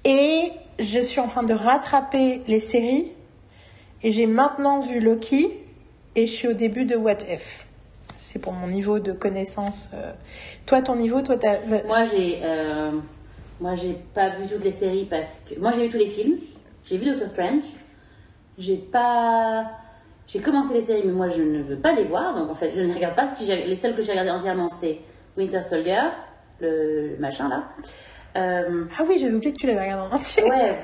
Et 0.03 0.51
je 0.79 0.99
suis 0.99 1.19
en 1.19 1.27
train 1.27 1.43
de 1.43 1.53
rattraper 1.53 2.41
les 2.47 2.59
séries. 2.59 3.11
Et 4.03 4.11
j'ai 4.11 4.27
maintenant 4.27 4.81
vu 4.81 4.99
Loki. 4.99 5.51
Et 6.15 6.27
je 6.27 6.31
suis 6.31 6.47
au 6.47 6.53
début 6.53 6.85
de 6.85 6.95
What 6.95 7.23
If. 7.29 7.65
C'est 8.17 8.39
pour 8.39 8.53
mon 8.53 8.67
niveau 8.67 8.99
de 8.99 9.11
connaissance. 9.11 9.89
euh. 9.93 10.11
Toi, 10.65 10.81
ton 10.81 10.95
niveau, 10.95 11.21
toi, 11.21 11.37
t'as. 11.37 11.57
Moi, 11.85 12.03
j'ai 12.03 12.39
euh, 12.43 12.91
moi 13.59 13.75
j'ai 13.75 13.97
pas 14.13 14.29
vu 14.29 14.45
toutes 14.47 14.63
les 14.63 14.71
séries 14.71 15.05
parce 15.09 15.41
que 15.49 15.59
moi 15.59 15.71
j'ai 15.71 15.85
vu 15.85 15.89
tous 15.89 15.97
les 15.97 16.07
films. 16.07 16.37
J'ai 16.85 16.97
vu 16.97 17.05
Doctor 17.05 17.27
Strange. 17.29 17.63
J'ai 18.57 18.77
pas 18.77 19.71
j'ai 20.27 20.39
commencé 20.39 20.73
les 20.73 20.81
séries 20.81 21.03
mais 21.05 21.11
moi 21.11 21.29
je 21.29 21.41
ne 21.41 21.61
veux 21.61 21.77
pas 21.77 21.91
les 21.93 22.05
voir 22.05 22.33
donc 22.33 22.49
en 22.49 22.55
fait 22.55 22.71
je 22.75 22.81
ne 22.81 22.87
les 22.87 22.93
regarde 22.93 23.15
pas. 23.15 23.33
Si 23.35 23.45
les 23.45 23.75
seules 23.75 23.95
que 23.95 24.01
j'ai 24.01 24.11
regardées 24.11 24.31
entièrement 24.31 24.69
c'est 24.69 24.99
Winter 25.37 25.61
Soldier, 25.61 26.01
le 26.61 27.15
machin 27.19 27.49
là. 27.49 27.63
Euh, 28.37 28.85
Ah 28.97 29.03
oui, 29.07 29.17
j'avais 29.19 29.33
oublié 29.33 29.53
que 29.53 29.57
tu 29.59 29.67
l'avais 29.67 29.81
regardé 29.81 30.13
en 30.13 30.17
entier. 30.17 30.43
ouais. 30.43 30.79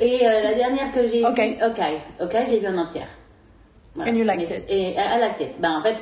Et 0.00 0.26
euh, 0.26 0.42
la 0.42 0.54
dernière 0.54 0.92
que 0.92 1.06
j'ai 1.06 1.24
Ok. 1.26 1.38
vue, 1.38 1.56
ok, 1.62 1.80
ok, 2.22 2.36
je 2.46 2.50
l'ai 2.50 2.60
vue 2.60 2.68
en 2.68 2.78
entière. 2.78 3.08
Voilà. 3.94 4.10
And 4.12 4.14
you 4.16 4.24
liked 4.24 4.48
Mais- 4.48 4.56
it. 4.58 4.64
Et 4.68 4.90
I 4.94 5.18
liked 5.20 5.40
it. 5.40 5.60
Ben, 5.60 5.78
en 5.78 5.82
fait, 5.82 5.96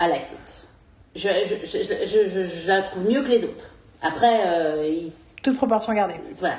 I 0.00 0.06
liked 0.08 0.30
it. 0.32 0.66
Je, 1.16 1.28
je, 1.44 1.66
je, 2.26 2.44
je, 2.44 2.68
la 2.68 2.82
trouve 2.82 3.08
mieux 3.08 3.22
que 3.24 3.28
les 3.28 3.44
autres. 3.44 3.70
Après, 4.02 4.46
euh, 4.46 4.86
il- 4.86 5.12
Toute 5.42 5.56
proportion 5.56 5.92
gardée. 5.94 6.14
voilà. 6.38 6.58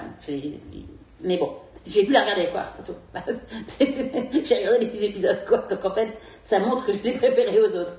Mais 1.21 1.37
bon, 1.37 1.53
j'ai 1.85 2.05
pu 2.05 2.11
la 2.11 2.21
regarder, 2.21 2.49
quoi, 2.51 2.65
surtout. 2.73 2.95
j'ai 4.43 4.55
regardé 4.57 4.85
les 4.85 5.05
épisodes, 5.07 5.43
quoi. 5.47 5.59
Donc, 5.69 5.83
en 5.83 5.93
fait, 5.93 6.09
ça 6.41 6.59
montre 6.59 6.85
que 6.85 6.93
je 6.93 7.03
l'ai 7.03 7.13
préféré 7.13 7.59
aux 7.61 7.75
autres. 7.77 7.95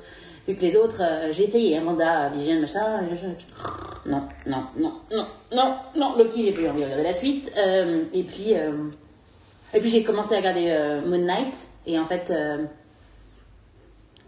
Vu 0.47 0.57
que 0.57 0.61
les 0.63 0.77
autres, 0.77 1.01
euh, 1.01 1.33
j'ai 1.33 1.45
essayé, 1.45 1.77
hein, 1.79 1.85
Wanda, 1.87 2.29
Vision, 2.31 2.61
machin. 2.61 3.01
je- 3.11 4.11
Non, 4.11 4.29
non, 4.47 4.65
non, 4.77 4.93
non, 5.11 5.27
non, 5.53 5.77
non. 5.97 6.17
Loki, 6.17 6.45
j'ai 6.45 6.53
plus 6.53 6.69
envie 6.69 6.81
de 6.81 6.85
regarder 6.85 7.03
la 7.05 7.15
suite. 7.15 7.51
Euh, 7.57 8.05
et 8.13 8.23
puis, 8.25 8.55
euh, 8.55 8.91
et 9.73 9.81
puis 9.81 9.89
j'ai 9.91 10.05
commencé 10.05 10.35
à 10.35 10.39
regarder 10.39 10.69
euh, 10.71 11.01
Moon 11.01 11.19
Knight. 11.25 11.57
Et 11.87 11.99
en 11.99 12.05
fait, 12.05 12.31
euh, 12.31 12.65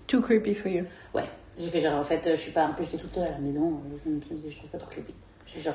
Too 0.06 0.20
creepy 0.22 0.54
for 0.54 0.68
you. 0.70 0.84
ouais, 1.14 1.24
j'ai 1.58 1.68
fait 1.68 1.80
genre, 1.80 1.98
en 1.98 2.04
fait, 2.04 2.26
je 2.30 2.36
suis 2.36 2.52
pas 2.52 2.64
un 2.64 2.72
peu, 2.72 2.82
j'étais 2.84 2.96
toute 2.98 3.12
seule 3.12 3.26
à 3.28 3.30
la 3.32 3.38
maison. 3.38 3.80
Je, 4.04 4.56
trouve 4.56 4.70
ça 4.70 4.78
trop 4.78 4.88
creepy. 4.90 5.12
J'ai 5.46 5.60
genre, 5.60 5.74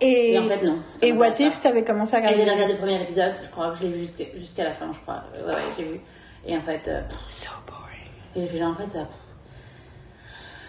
Et, 0.00 0.32
Et 0.34 0.38
en 0.38 0.44
fait, 0.44 0.62
non, 0.62 0.80
Et 1.02 1.12
What. 1.12 1.38
If, 1.40 1.60
t'avais 1.60 1.84
commencé 1.84 2.16
à 2.16 2.18
Et 2.18 2.22
j'ai 2.22 2.28
regarder. 2.42 2.50
regardé 2.52 2.72
le 2.74 2.78
premier 2.78 3.02
épisode, 3.02 3.34
je 3.42 3.48
crois 3.48 3.70
que 3.70 3.78
je 3.78 3.82
l'ai 3.84 3.88
vu 3.90 4.08
jusqu'à 4.36 4.64
la 4.64 4.72
fin, 4.72 4.90
je 4.92 4.98
crois. 5.00 5.22
Euh, 5.36 5.46
Ouais, 5.48 5.54
ouais, 5.54 5.60
j'ai 5.76 5.84
vu. 5.84 6.00
Et 6.46 6.56
en 6.56 6.60
fait, 6.62 6.82
euh, 6.88 7.00
So 7.28 7.50
boring. 7.66 8.10
et 8.36 8.42
j'ai 8.42 8.48
fait 8.48 8.58
genre, 8.58 8.72
en 8.72 8.74
fait, 8.74 8.90
ça. 8.90 9.06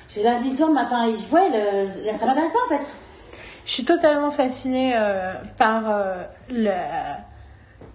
J'ai 0.10 0.24
la 0.24 0.38
histoire, 0.38 0.70
mais 0.72 0.82
enfin, 0.82 1.08
ouais, 1.10 1.50
le, 1.52 1.88
ça 2.18 2.26
m'intéresse 2.26 2.52
pas 2.54 2.76
en 2.76 2.78
fait. 2.80 2.86
Je 3.66 3.72
suis 3.72 3.84
totalement 3.84 4.32
fascinée 4.32 4.94
euh, 4.96 5.34
par 5.58 5.90
euh, 5.90 6.24
la, 6.50 7.18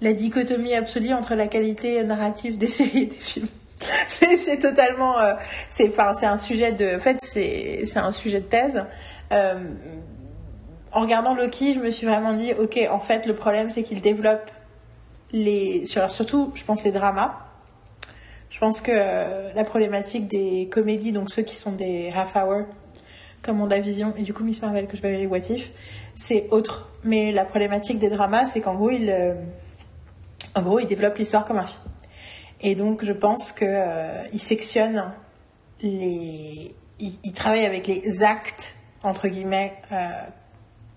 la 0.03 0.13
dichotomie 0.13 0.75
absolue 0.75 1.15
entre 1.15 1.35
la 1.35 1.47
qualité 1.47 2.03
narrative 2.05 2.59
des 2.59 2.67
séries 2.69 3.03
et 3.05 3.07
des 3.07 3.21
films. 3.21 3.49
c'est 4.09 4.37
c'est 4.37 4.59
totalement, 4.59 5.19
euh, 5.19 5.33
c'est 5.71 5.89
enfin 5.89 6.13
c'est 6.13 6.27
un 6.27 6.37
sujet 6.37 6.73
de, 6.73 6.97
en 6.97 7.01
fait 7.01 7.17
c'est 7.23 7.85
c'est 7.87 8.01
un 8.01 8.13
sujet 8.13 8.41
de 8.41 8.47
thèse. 8.47 8.85
Euh, 9.33 9.55
en 10.93 11.01
regardant 11.01 11.35
Loki, 11.35 11.75
je 11.75 11.81
me 11.81 11.91
suis 11.91 12.07
vraiment 12.07 12.33
dit, 12.33 12.53
ok, 12.53 12.79
en 12.91 13.01
fait 13.01 13.27
le 13.27 13.35
problème 13.35 13.71
c'est 13.71 13.83
qu'il 13.83 14.01
développe 14.01 14.51
les, 15.33 15.87
sur, 15.87 16.11
surtout, 16.11 16.53
je 16.55 16.65
pense 16.65 16.85
les 16.85 16.93
dramas. 16.93 17.39
Je 18.51 18.59
pense 18.59 18.81
que 18.81 18.91
euh, 18.93 19.53
la 19.55 19.63
problématique 19.63 20.27
des 20.27 20.69
comédies, 20.71 21.13
donc 21.13 21.31
ceux 21.31 21.43
qui 21.43 21.55
sont 21.55 21.71
des 21.71 22.11
half 22.13 22.35
hour, 22.35 22.67
comme 23.43 23.67
Vision 23.75 24.13
et 24.17 24.23
du 24.23 24.35
coup 24.35 24.43
Miss 24.43 24.61
Marvel 24.61 24.87
que 24.87 24.97
je 24.97 25.03
vais 25.03 25.15
avec 25.15 25.31
What 25.31 25.39
c'est 26.15 26.49
autre. 26.51 26.89
Mais 27.05 27.33
la 27.33 27.45
problématique 27.45 27.99
des 27.99 28.11
dramas, 28.11 28.47
c'est 28.47 28.61
qu'en 28.61 28.75
gros, 28.75 28.91
il, 28.91 29.09
euh, 29.09 29.35
en 30.55 30.63
gros, 30.63 30.81
il 30.81 30.87
développe 30.87 31.17
l'histoire 31.17 31.45
comme 31.45 31.59
un 31.59 31.67
film. 31.67 31.81
Et 32.61 32.75
donc, 32.75 33.05
je 33.05 33.13
pense 33.13 33.53
que 33.53 33.65
euh, 33.67 34.23
il 34.33 34.41
sectionne 34.41 35.13
les, 35.81 36.75
il, 36.99 37.13
il 37.25 37.33
travaille 37.33 37.65
avec 37.65 37.87
les 37.87 38.23
actes 38.23 38.75
entre 39.03 39.29
guillemets 39.29 39.73
euh, 39.93 40.11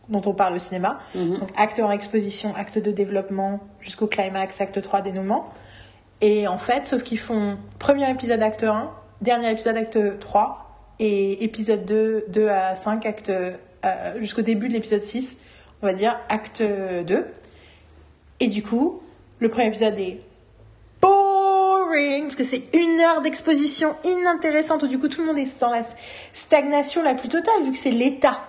dont 0.09 0.21
on 0.25 0.33
parle 0.33 0.55
au 0.55 0.59
cinéma. 0.59 0.99
Donc, 1.15 1.49
acte 1.55 1.79
en 1.79 1.91
exposition, 1.91 2.53
acte 2.55 2.77
de 2.77 2.91
développement, 2.91 3.59
jusqu'au 3.79 4.07
climax, 4.07 4.59
acte 4.61 4.81
3, 4.81 5.01
dénouement. 5.01 5.49
Et 6.21 6.47
en 6.47 6.57
fait, 6.57 6.87
sauf 6.87 7.03
qu'ils 7.03 7.19
font 7.19 7.57
premier 7.79 8.09
épisode 8.09 8.41
acte 8.41 8.63
1, 8.63 8.91
dernier 9.21 9.51
épisode 9.51 9.77
acte 9.77 10.19
3, 10.19 10.63
et 10.99 11.43
épisode 11.43 11.85
2, 11.85 12.25
2 12.29 12.47
à 12.47 12.75
5, 12.75 13.05
acte, 13.05 13.29
euh, 13.29 13.53
jusqu'au 14.19 14.41
début 14.41 14.67
de 14.67 14.73
l'épisode 14.73 15.01
6, 15.01 15.39
on 15.81 15.85
va 15.85 15.93
dire 15.93 16.19
acte 16.29 16.61
2. 16.61 17.27
Et 18.39 18.47
du 18.47 18.63
coup, 18.63 19.01
le 19.39 19.49
premier 19.49 19.67
épisode 19.67 19.97
est 19.99 20.21
boring, 21.01 22.23
parce 22.23 22.35
que 22.35 22.43
c'est 22.43 22.63
une 22.73 22.99
heure 22.99 23.21
d'exposition 23.21 23.95
inintéressante, 24.03 24.83
où 24.83 24.87
du 24.87 24.99
coup 24.99 25.07
tout 25.07 25.21
le 25.21 25.27
monde 25.27 25.39
est 25.39 25.59
dans 25.59 25.69
la 25.69 25.83
stagnation 26.31 27.03
la 27.03 27.15
plus 27.15 27.29
totale, 27.29 27.63
vu 27.65 27.71
que 27.71 27.77
c'est 27.77 27.91
l'état. 27.91 28.39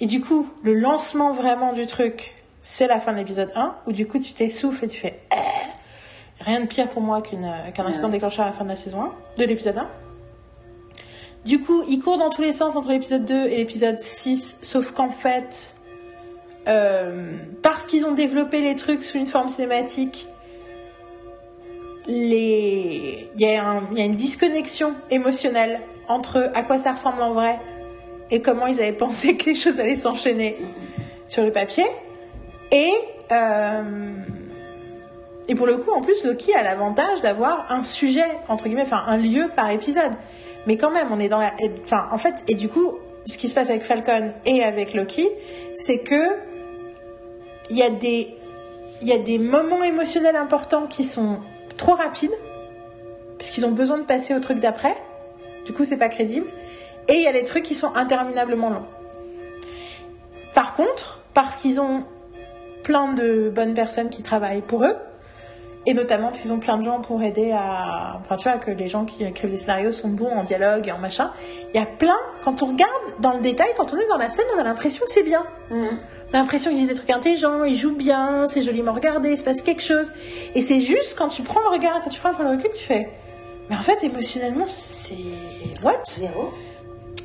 Et 0.00 0.06
du 0.06 0.20
coup, 0.20 0.48
le 0.62 0.74
lancement 0.74 1.32
vraiment 1.32 1.72
du 1.72 1.86
truc 1.86 2.34
c'est 2.60 2.86
la 2.88 3.00
fin 3.00 3.12
de 3.12 3.18
l'épisode 3.18 3.50
1, 3.54 3.76
où 3.86 3.92
du 3.92 4.06
coup 4.06 4.18
tu 4.18 4.32
t'essouffles 4.32 4.84
et 4.84 4.88
tu 4.88 4.98
fais 5.00 5.20
eh 5.32 6.44
rien 6.44 6.60
de 6.60 6.66
pire 6.66 6.88
pour 6.88 7.00
moi 7.02 7.22
qu'une, 7.22 7.50
qu'un 7.72 7.86
incident 7.86 8.08
déclencheur 8.08 8.44
à 8.46 8.48
la 8.48 8.54
fin 8.54 8.64
de 8.64 8.68
la 8.68 8.76
saison 8.76 9.02
1, 9.04 9.12
de 9.38 9.44
l'épisode 9.44 9.78
1. 9.78 9.88
Du 11.44 11.60
coup, 11.60 11.82
il 11.88 12.00
court 12.00 12.18
dans 12.18 12.30
tous 12.30 12.42
les 12.42 12.52
sens 12.52 12.74
entre 12.76 12.88
l'épisode 12.90 13.24
2 13.24 13.46
et 13.46 13.56
l'épisode 13.56 14.00
6, 14.00 14.58
sauf 14.62 14.90
qu'en 14.90 15.08
fait, 15.10 15.72
euh, 16.66 17.30
parce 17.62 17.86
qu'ils 17.86 18.04
ont 18.04 18.12
développé 18.12 18.60
les 18.60 18.74
trucs 18.74 19.04
sous 19.04 19.16
une 19.16 19.26
forme 19.28 19.48
cinématique, 19.48 20.26
les... 22.06 23.30
il, 23.36 23.40
y 23.40 23.46
a 23.56 23.64
un- 23.64 23.82
il 23.92 23.98
y 23.98 24.02
a 24.02 24.04
une 24.04 24.14
disconnexion 24.16 24.94
émotionnelle 25.10 25.80
entre 26.08 26.50
à 26.54 26.62
quoi 26.62 26.78
ça 26.78 26.92
ressemble 26.92 27.22
en 27.22 27.32
vrai 27.32 27.58
et 28.30 28.40
comment 28.40 28.66
ils 28.66 28.80
avaient 28.80 28.92
pensé 29.06 29.36
que 29.36 29.46
les 29.50 29.54
choses 29.54 29.80
allaient 29.80 29.96
s'enchaîner 29.96 30.58
sur 31.28 31.42
le 31.42 31.52
papier. 31.52 31.84
Et, 32.70 32.90
euh, 33.32 33.82
et 35.48 35.54
pour 35.54 35.66
le 35.66 35.78
coup, 35.78 35.90
en 35.90 36.00
plus, 36.00 36.24
Loki 36.24 36.54
a 36.54 36.62
l'avantage 36.62 37.22
d'avoir 37.22 37.70
un 37.70 37.82
sujet, 37.82 38.26
entre 38.48 38.64
guillemets, 38.64 38.82
enfin 38.82 39.04
un 39.06 39.16
lieu 39.16 39.50
par 39.54 39.70
épisode. 39.70 40.12
Mais 40.66 40.76
quand 40.76 40.90
même, 40.90 41.08
on 41.10 41.20
est 41.20 41.28
dans 41.28 41.38
la. 41.38 41.52
Enfin, 41.84 42.08
en 42.12 42.18
fait, 42.18 42.34
et 42.46 42.54
du 42.54 42.68
coup, 42.68 42.98
ce 43.26 43.38
qui 43.38 43.48
se 43.48 43.54
passe 43.54 43.70
avec 43.70 43.82
Falcon 43.82 44.34
et 44.44 44.62
avec 44.62 44.94
Loki, 44.94 45.28
c'est 45.74 45.98
que 45.98 46.36
il 47.70 47.76
y 47.76 47.82
a 47.82 47.90
des 47.90 48.34
il 49.00 49.08
y 49.08 49.12
a 49.12 49.18
des 49.18 49.38
moments 49.38 49.82
émotionnels 49.84 50.36
importants 50.36 50.86
qui 50.86 51.04
sont 51.04 51.38
trop 51.76 51.94
rapides 51.94 52.32
parce 53.38 53.50
qu'ils 53.50 53.64
ont 53.64 53.70
besoin 53.70 53.98
de 53.98 54.04
passer 54.04 54.34
au 54.34 54.40
truc 54.40 54.58
d'après. 54.58 54.96
Du 55.64 55.72
coup, 55.72 55.84
c'est 55.84 55.96
pas 55.96 56.08
crédible. 56.08 56.46
Et 57.08 57.14
il 57.14 57.22
y 57.22 57.26
a 57.26 57.32
des 57.32 57.44
trucs 57.44 57.64
qui 57.64 57.74
sont 57.74 57.94
interminablement 57.94 58.70
longs. 58.70 58.86
Par 60.54 60.74
contre, 60.74 61.20
parce 61.34 61.56
qu'ils 61.56 61.80
ont 61.80 62.04
plein 62.82 63.12
de 63.12 63.50
bonnes 63.54 63.74
personnes 63.74 64.10
qui 64.10 64.22
travaillent 64.22 64.62
pour 64.62 64.84
eux, 64.84 64.96
et 65.86 65.94
notamment 65.94 66.30
qu'ils 66.30 66.52
ont 66.52 66.58
plein 66.58 66.76
de 66.76 66.82
gens 66.82 67.00
pour 67.00 67.22
aider 67.22 67.50
à. 67.52 68.18
Enfin, 68.20 68.36
tu 68.36 68.48
vois, 68.48 68.58
que 68.58 68.70
les 68.70 68.88
gens 68.88 69.06
qui 69.06 69.24
écrivent 69.24 69.50
des 69.50 69.56
scénarios 69.56 69.92
sont 69.92 70.08
bons 70.08 70.30
en 70.30 70.44
dialogue 70.44 70.86
et 70.86 70.92
en 70.92 70.98
machin. 70.98 71.30
Il 71.72 71.80
y 71.80 71.82
a 71.82 71.86
plein. 71.86 72.18
Quand 72.44 72.62
on 72.62 72.66
regarde 72.66 72.92
dans 73.20 73.32
le 73.32 73.40
détail, 73.40 73.68
quand 73.76 73.94
on 73.94 73.96
est 73.96 74.06
dans 74.08 74.18
la 74.18 74.28
scène, 74.28 74.44
on 74.54 74.60
a 74.60 74.64
l'impression 74.64 75.06
que 75.06 75.12
c'est 75.12 75.22
bien. 75.22 75.46
Mhm. 75.70 75.98
On 76.30 76.34
a 76.34 76.38
l'impression 76.40 76.70
qu'ils 76.70 76.80
disent 76.80 76.88
des 76.88 76.94
trucs 76.94 77.08
intelligents, 77.08 77.64
ils 77.64 77.76
jouent 77.76 77.96
bien, 77.96 78.46
c'est 78.48 78.60
joliment 78.60 78.92
regardé, 78.92 79.30
il 79.30 79.38
se 79.38 79.44
passe 79.44 79.62
quelque 79.62 79.82
chose. 79.82 80.12
Et 80.54 80.60
c'est 80.60 80.80
juste 80.80 81.16
quand 81.16 81.28
tu 81.28 81.40
prends 81.40 81.60
le 81.60 81.68
regard, 81.68 82.02
quand 82.02 82.10
tu 82.10 82.20
prends 82.20 82.32
le 82.38 82.50
recul, 82.50 82.70
tu 82.74 82.84
fais. 82.84 83.08
Mais 83.70 83.76
en 83.76 83.80
fait, 83.80 84.04
émotionnellement, 84.04 84.66
c'est. 84.68 85.14
What? 85.82 86.02
Zéro. 86.06 86.52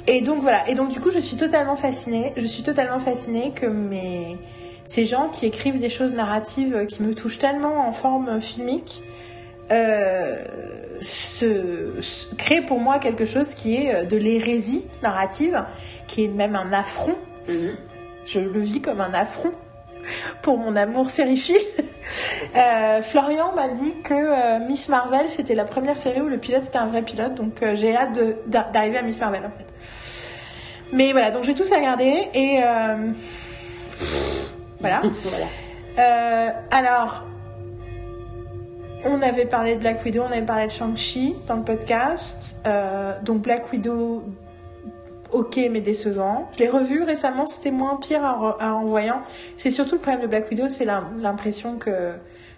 Et 0.07 0.21
donc 0.21 0.41
voilà, 0.41 0.67
et 0.69 0.75
donc 0.75 0.89
du 0.89 0.99
coup 0.99 1.11
je 1.11 1.19
suis 1.19 1.37
totalement 1.37 1.75
fascinée, 1.75 2.33
je 2.35 2.45
suis 2.45 2.63
totalement 2.63 2.99
fascinée 2.99 3.51
que 3.55 3.65
mes... 3.65 4.37
ces 4.85 5.05
gens 5.05 5.29
qui 5.29 5.45
écrivent 5.45 5.79
des 5.79 5.89
choses 5.89 6.13
narratives 6.13 6.85
qui 6.87 7.01
me 7.03 7.13
touchent 7.13 7.39
tellement 7.39 7.87
en 7.87 7.93
forme 7.93 8.41
filmique 8.41 9.01
euh, 9.71 10.43
se... 11.01 12.01
se- 12.01 12.35
créent 12.35 12.61
pour 12.61 12.79
moi 12.79 12.99
quelque 12.99 13.25
chose 13.25 13.53
qui 13.53 13.75
est 13.75 13.95
euh, 13.95 14.03
de 14.03 14.17
l'hérésie 14.17 14.85
narrative, 15.01 15.63
qui 16.07 16.25
est 16.25 16.27
même 16.27 16.55
un 16.55 16.71
affront. 16.73 17.15
Mhm. 17.47 17.75
Je 18.25 18.39
le 18.39 18.59
vis 18.61 18.81
comme 18.81 18.99
un 19.01 19.13
affront 19.13 19.51
pour 20.41 20.57
mon 20.57 20.75
amour 20.75 21.09
sériephile. 21.09 21.55
Euh, 22.57 23.01
Florian 23.01 23.53
m'a 23.55 23.69
dit 23.69 23.93
que 24.03 24.13
euh, 24.13 24.59
Miss 24.67 24.89
Marvel, 24.89 25.25
c'était 25.29 25.55
la 25.55 25.63
première 25.63 25.97
série 25.97 26.19
où 26.19 26.27
le 26.27 26.37
pilote 26.37 26.65
était 26.65 26.77
un 26.77 26.85
vrai 26.87 27.01
pilote, 27.01 27.33
donc 27.33 27.63
euh, 27.63 27.75
j'ai 27.75 27.95
hâte 27.95 28.11
d'arriver 28.45 28.97
à 28.97 29.01
Miss 29.01 29.21
Marvel 29.21 29.41
en 29.45 29.57
fait. 29.57 29.65
Mais 30.93 31.11
voilà, 31.11 31.31
donc 31.31 31.43
je 31.43 31.47
vais 31.47 31.53
tous 31.55 31.69
la 31.69 31.77
regarder 31.77 32.27
et 32.33 32.59
euh, 32.63 33.11
voilà. 34.79 35.01
Voilà. 35.23 35.45
Euh, 35.99 36.49
alors, 36.71 37.23
on 39.05 39.21
avait 39.21 39.45
parlé 39.45 39.75
de 39.75 39.79
Black 39.81 40.03
Widow, 40.05 40.21
on 40.23 40.31
avait 40.31 40.41
parlé 40.45 40.67
de 40.67 40.71
Shang-Chi 40.71 41.35
dans 41.47 41.55
le 41.55 41.63
podcast. 41.63 42.57
Euh, 42.65 43.13
donc 43.21 43.41
Black 43.41 43.71
Widow, 43.71 44.23
ok 45.31 45.59
mais 45.71 45.81
décevant. 45.81 46.49
Je 46.53 46.59
l'ai 46.63 46.69
revu 46.69 47.03
récemment, 47.03 47.45
c'était 47.47 47.71
moins 47.71 47.97
pire 47.97 48.21
en, 48.23 48.49
re- 48.51 48.63
en 48.63 48.85
voyant. 48.85 49.21
C'est 49.57 49.71
surtout 49.71 49.95
le 49.95 50.01
problème 50.01 50.21
de 50.21 50.27
Black 50.27 50.49
Widow, 50.49 50.69
c'est 50.69 50.85
l'im- 50.85 51.11
l'impression 51.19 51.77
que 51.77 52.13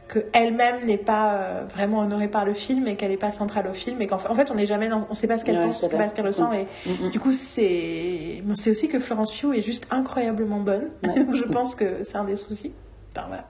que 0.07 0.19
elle-même 0.33 0.85
n'est 0.85 0.97
pas 0.97 1.33
euh, 1.33 1.63
vraiment 1.67 1.99
honorée 1.99 2.27
par 2.27 2.45
le 2.45 2.53
film 2.53 2.87
et 2.87 2.95
qu'elle 2.95 3.09
n'est 3.11 3.17
pas 3.17 3.31
centrale 3.31 3.67
au 3.67 3.73
film 3.73 3.99
et 4.01 4.07
qu'en 4.07 4.17
fait, 4.19 4.29
en 4.29 4.35
fait 4.35 4.51
on 4.51 4.55
n'est 4.55 4.65
jamais 4.67 4.87
dans, 4.87 5.07
on 5.09 5.15
sait 5.15 5.27
pas 5.27 5.37
ce 5.39 5.45
qu'elle 5.45 5.57
Ouais, 5.57 5.65
pense, 5.65 5.81
on 5.83 5.89
sait 5.89 5.97
pas 5.97 6.07
ce 6.09 6.13
qu'elle 6.13 6.27
ressent 6.27 6.51
et 6.53 6.67
Mhm. 6.85 7.09
du 7.09 7.19
coup 7.19 7.33
c'est 7.33 8.43
aussi 8.67 8.87
que 8.87 8.99
Florence 8.99 9.33
Pugh 9.33 9.53
est 9.55 9.61
juste 9.61 9.87
incroyablement 9.91 10.59
bonne. 10.59 10.89
Ouais. 11.03 11.15
je 11.33 11.43
pense 11.43 11.73
que 11.75 12.03
c'est 12.03 12.17
un 12.17 12.23
des 12.23 12.35
soucis. 12.35 12.71
Enfin, 13.15 13.27
voilà. 13.27 13.45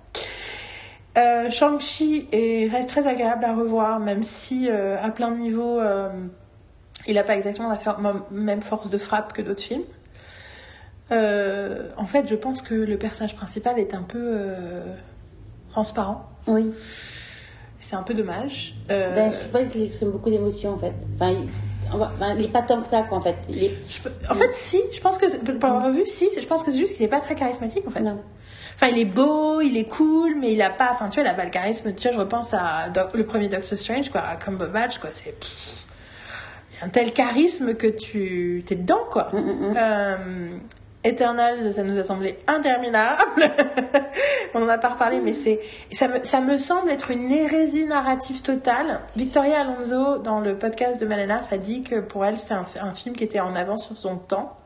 Euh, 1.18 1.49
Shang-Chi 1.49 2.27
est- 2.32 2.68
reste 2.69 2.90
très 2.90 3.06
agréable 3.07 3.44
à 3.45 3.53
revoir 3.53 3.99
même 3.99 4.23
si 4.23 4.68
euh, 4.69 4.95
à 5.02 5.10
plein 5.10 5.32
de 5.32 5.38
niveaux 5.38 5.80
il 7.07 7.15
n'a 7.15 7.23
pas 7.23 7.36
exactement 7.36 7.69
la 7.69 8.14
même 8.32 8.61
force 8.61 8.90
de 8.90 8.98
frappe 8.98 9.34
que 9.34 9.41
d'autres 9.41 9.61
films. 9.61 9.84
En 11.11 12.06
fait 12.06 12.27
je 12.27 12.36
pense 12.36 12.61
que 12.61 12.73
le 12.76 12.98
personnage 12.98 13.36
principal 13.36 13.77
est 13.77 13.94
un 13.94 14.03
peu 14.03 14.38
transparent 15.69 16.30
Oui. 16.47 16.72
c'est 17.80 17.95
un 17.95 18.03
peu 18.03 18.13
dommage 18.13 18.76
Euh, 18.91 19.13
Ben, 19.15 19.31
je 19.34 19.57
sais 19.57 19.67
qu'il 19.67 19.84
exprime 19.84 20.11
beaucoup 20.11 20.30
d'émotions 20.30 20.73
en 20.73 20.77
fait. 20.77 20.93
Enfin, 21.15 21.31
il... 21.31 21.47
enfin, 21.93 22.35
il 22.38 22.45
est 22.45 22.49
pas 22.51 22.61
tant 22.63 22.81
que 22.81 22.88
ça 22.88 23.03
quoi 23.03 23.17
en 23.17 23.22
fait. 23.22 23.38
Il 23.49 23.63
est. 23.63 23.77
je 23.89 24.01
peux- 24.01 24.11
en 24.30 24.35
fait 24.35 24.53
si 24.53 24.80
je 24.93 24.99
pense 25.01 25.17
que 25.17 25.30
c'est- 25.30 25.43
pour 25.43 25.69
l'avoir 25.69 25.91
vu 25.91 26.05
si 26.05 26.27
je 26.39 26.45
pense 26.47 26.63
que 26.63 26.72
c'est 26.72 26.77
juste 26.77 26.93
qu'il 26.95 27.03
n'est 27.03 27.09
pas 27.09 27.19
très 27.22 27.35
charismatique 27.35 27.88
en 27.88 27.91
fait 27.91 28.01
Non. 28.01 28.19
Enfin, 28.76 28.88
il 28.88 28.97
est 28.99 29.05
beau, 29.05 29.61
il 29.61 29.77
est 29.77 29.88
cool, 29.88 30.35
mais 30.38 30.51
il 30.51 30.61
a 30.61 30.69
pas. 30.69 30.89
Enfin, 30.91 31.07
tu 31.07 31.15
vois, 31.15 31.23
il 31.23 31.31
a 31.31 31.34
pas 31.34 31.45
le 31.45 31.49
charisme. 31.49 31.93
Tu 31.95 32.03
vois, 32.09 32.11
je 32.11 32.19
repense 32.19 32.53
à 32.53 32.91
le 33.13 33.23
premier 33.26 33.47
Doctor 33.47 33.80
Strange, 33.80 34.09
quoi, 34.09 34.19
à 34.19 34.35
Cumberbatch, 34.35 34.97
quoi. 34.97 35.11
C'est. 35.13 35.34
Il 36.73 36.80
y 36.80 36.81
a 36.81 36.85
un 36.85 36.89
tel 36.89 37.13
charisme 37.13 37.76
que 37.76 37.88
tu. 37.88 38.65
T'es 38.67 38.76
dedans, 38.76 38.99
quoi. 39.09 39.30
Mm, 39.31 39.38
mm, 39.38 39.67
mm. 39.72 39.73
Euh, 39.77 40.17
Eternals, 41.06 41.73
ça 41.73 41.84
nous 41.84 41.98
a 41.98 42.03
semblé 42.03 42.40
interminable. 42.48 43.52
On 44.53 44.64
en 44.64 44.69
a 44.69 44.77
pas 44.77 44.90
reparlé, 44.90 45.19
mais 45.22 45.34
c'est. 45.34 45.60
Ça 45.91 46.07
me, 46.07 46.23
ça 46.23 46.41
me 46.41 46.57
semble 46.57 46.91
être 46.91 47.11
une 47.11 47.32
hérésie 47.32 47.86
narrative 47.86 48.41
totale. 48.41 49.02
Victoria 49.15 49.61
Alonso, 49.61 50.18
dans 50.18 50.40
le 50.40 50.57
podcast 50.57 50.99
de 50.99 51.06
Malenaf, 51.06 51.53
a 51.53 51.57
dit 51.57 51.84
que 51.84 51.99
pour 51.99 52.26
elle, 52.26 52.40
c'était 52.40 52.56
un, 52.56 52.65
un 52.82 52.94
film 52.94 53.15
qui 53.15 53.23
était 53.23 53.40
en 53.40 53.56
avance 53.56 53.86
sur 53.86 53.98
son 53.98 54.18
temps. 54.18 54.57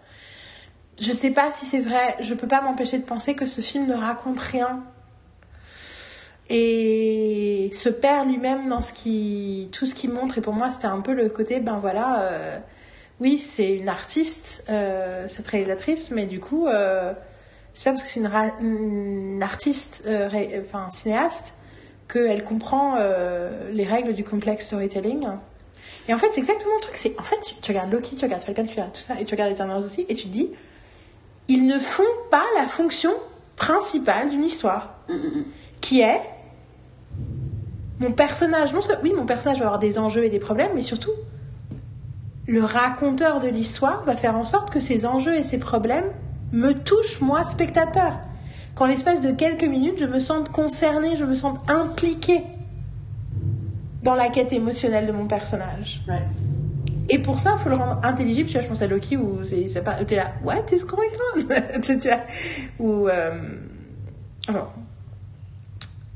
Je 0.99 1.11
sais 1.11 1.31
pas 1.31 1.51
si 1.51 1.65
c'est 1.65 1.79
vrai, 1.79 2.15
je 2.19 2.33
peux 2.33 2.47
pas 2.47 2.61
m'empêcher 2.61 2.97
de 2.97 3.05
penser 3.05 3.35
que 3.35 3.45
ce 3.45 3.61
film 3.61 3.87
ne 3.87 3.95
raconte 3.95 4.39
rien 4.39 4.83
et 6.49 7.69
se 7.73 7.89
perd 7.89 8.27
lui-même 8.27 8.69
dans 8.69 8.81
ce 8.81 8.91
qui, 8.91 9.69
tout 9.71 9.85
ce 9.85 9.93
qu'il 9.93 10.11
montre. 10.11 10.37
Et 10.37 10.41
pour 10.41 10.53
moi, 10.53 10.71
c'était 10.71 10.87
un 10.87 11.01
peu 11.01 11.13
le 11.13 11.29
côté, 11.29 11.59
ben 11.59 11.77
voilà, 11.79 12.23
euh, 12.23 12.59
oui, 13.19 13.37
c'est 13.37 13.71
une 13.73 13.89
artiste, 13.89 14.63
euh, 14.69 15.27
cette 15.27 15.47
réalisatrice, 15.47 16.11
mais 16.11 16.25
du 16.25 16.39
coup, 16.39 16.67
euh, 16.67 17.13
c'est 17.73 17.85
pas 17.85 17.91
parce 17.91 18.03
que 18.03 18.09
c'est 18.09 18.21
une, 18.21 19.39
artiste, 19.43 20.03
euh, 20.07 20.27
ré- 20.27 20.61
enfin 20.65 20.89
cinéaste, 20.91 21.53
qu'elle 22.07 22.43
comprend 22.43 22.95
euh, 22.97 23.69
les 23.71 23.83
règles 23.83 24.13
du 24.13 24.23
complexe 24.23 24.65
storytelling. 24.67 25.27
Et 26.07 26.13
en 26.13 26.17
fait, 26.17 26.27
c'est 26.31 26.39
exactement 26.39 26.73
le 26.75 26.81
truc. 26.81 26.97
C'est 26.97 27.19
en 27.19 27.23
fait, 27.23 27.39
tu, 27.41 27.55
tu 27.61 27.71
regardes 27.71 27.91
Loki, 27.91 28.15
tu 28.15 28.25
regardes 28.25 28.41
Falcon, 28.43 28.63
tu 28.63 28.71
regardes 28.71 28.93
tout 28.93 28.99
ça, 29.01 29.19
et 29.19 29.25
tu 29.25 29.33
regardes 29.35 29.51
Eternals 29.51 29.83
aussi, 29.83 30.05
et 30.09 30.15
tu 30.15 30.23
te 30.23 30.31
dis, 30.33 30.51
ils 31.47 31.65
ne 31.67 31.77
font 31.77 32.03
pas 32.31 32.45
la 32.55 32.67
fonction 32.67 33.11
principale 33.55 34.29
d'une 34.29 34.43
histoire, 34.45 34.95
Mm, 35.09 35.13
mm, 35.13 35.17
mm. 35.39 35.45
qui 35.81 36.01
est 36.01 36.21
mon 37.99 38.11
personnage. 38.11 38.73
Non, 38.73 38.79
oui, 39.03 39.13
mon 39.15 39.25
personnage 39.25 39.59
va 39.59 39.65
avoir 39.65 39.79
des 39.79 39.97
enjeux 39.99 40.23
et 40.23 40.29
des 40.29 40.39
problèmes, 40.39 40.71
mais 40.75 40.81
surtout, 40.81 41.11
le 42.49 42.63
raconteur 42.63 43.41
de 43.41 43.47
l'histoire 43.47 44.03
va 44.05 44.15
faire 44.15 44.35
en 44.35 44.43
sorte 44.43 44.71
que 44.71 44.79
ces 44.79 45.05
enjeux 45.05 45.35
et 45.35 45.43
ces 45.43 45.59
problèmes 45.59 46.11
me 46.51 46.73
touchent 46.73 47.21
moi, 47.21 47.43
spectateur. 47.43 48.17
Qu'en 48.73 48.87
l'espace 48.87 49.21
de 49.21 49.31
quelques 49.31 49.65
minutes, 49.65 49.99
je 49.99 50.05
me 50.05 50.19
sente 50.19 50.49
concernée, 50.49 51.15
je 51.15 51.25
me 51.25 51.35
sente 51.35 51.59
impliquée 51.69 52.41
dans 54.01 54.15
la 54.15 54.29
quête 54.29 54.51
émotionnelle 54.51 55.05
de 55.05 55.11
mon 55.11 55.27
personnage. 55.27 56.01
Ouais. 56.07 56.23
Et 57.09 57.19
pour 57.19 57.39
ça, 57.39 57.55
il 57.55 57.61
faut 57.61 57.69
le 57.69 57.75
rendre 57.75 57.99
intelligible. 58.01 58.49
Tu 58.49 58.53
vois, 58.53 58.63
je 58.63 58.67
pense 58.67 58.81
à 58.81 58.87
Loki 58.87 59.15
où 59.15 59.41
c'est, 59.43 59.83
pas, 59.83 59.93
t'es 60.03 60.15
là, 60.15 60.31
what 60.43 60.65
is 60.71 60.85
going 60.85 61.05
on? 61.35 61.81
tu 61.81 62.07
vois, 62.07 62.21
ou, 62.79 63.07
euh, 63.07 63.31
alors. 64.47 64.73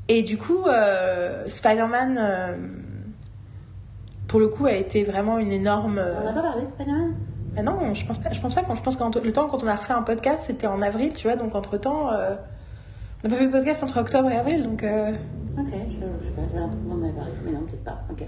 Et 0.08 0.24
du 0.24 0.36
coup, 0.36 0.64
euh, 0.66 1.44
Spider-Man, 1.46 2.18
euh, 2.18 2.56
pour 4.28 4.40
le 4.40 4.48
coup, 4.48 4.66
a 4.66 4.72
été 4.72 5.04
vraiment 5.04 5.38
une 5.38 5.52
énorme. 5.52 5.98
euh, 5.98 6.14
On 6.22 6.24
n'a 6.24 6.32
pas 6.32 6.42
parlé 6.42 6.62
de 6.62 6.68
Spider-Man 6.68 7.14
ah 7.56 7.62
non, 7.62 7.94
je 7.94 8.04
pense 8.04 8.18
pas. 8.18 8.32
Je 8.32 8.40
pense 8.40 8.52
pas. 8.52 8.62
Quand 8.64 8.74
je 8.74 8.82
pense 8.82 8.96
que 8.96 9.18
le 9.20 9.32
temps 9.32 9.46
quand 9.48 9.62
on 9.62 9.68
a 9.68 9.76
refait 9.76 9.92
un 9.92 10.02
podcast, 10.02 10.42
c'était 10.46 10.66
en 10.66 10.82
avril, 10.82 11.12
tu 11.12 11.28
vois. 11.28 11.36
Donc 11.36 11.54
entre 11.54 11.76
temps, 11.76 12.08
on 12.08 12.10
n'a 12.10 13.30
pas 13.30 13.36
fait 13.36 13.46
de 13.46 13.52
podcast 13.52 13.84
entre 13.84 14.00
octobre 14.00 14.28
et 14.28 14.36
avril, 14.36 14.64
donc 14.64 14.82
euh, 14.82 15.12
Ok, 15.56 15.66
je, 15.68 15.70
je 15.70 15.70
sais 15.70 16.32
pas, 16.34 16.42
j'avais 16.48 16.58
l'impression 16.58 16.88
qu'on 16.88 16.96
en 17.00 17.04
avait 17.04 17.12
parlé, 17.12 17.30
mais 17.44 17.52
non, 17.52 17.60
peut-être 17.60 17.84
pas. 17.84 18.00
Ok. 18.10 18.24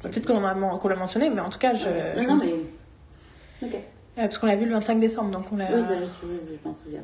peut-être 0.00 0.26
qu'on 0.26 0.42
en 0.42 0.44
a- 0.44 0.78
qu'on 0.78 0.88
l'a 0.88 0.96
mentionné, 0.96 1.28
mais 1.28 1.40
en 1.42 1.50
tout 1.50 1.58
cas, 1.58 1.74
je. 1.74 1.84
non, 1.84 2.22
je- 2.22 2.28
non, 2.28 2.36
mais. 2.36 3.66
Ok. 3.68 3.76
parce 4.16 4.38
qu'on 4.38 4.46
l'a 4.46 4.56
vu 4.56 4.64
le 4.64 4.72
25 4.72 5.00
décembre, 5.00 5.30
donc 5.30 5.44
on 5.52 5.56
l'a. 5.56 5.66
Oui, 5.74 5.82
ça, 5.82 5.94
je, 5.94 6.04
je 6.04 6.66
m'en 6.68 6.72
souviens. 6.72 7.02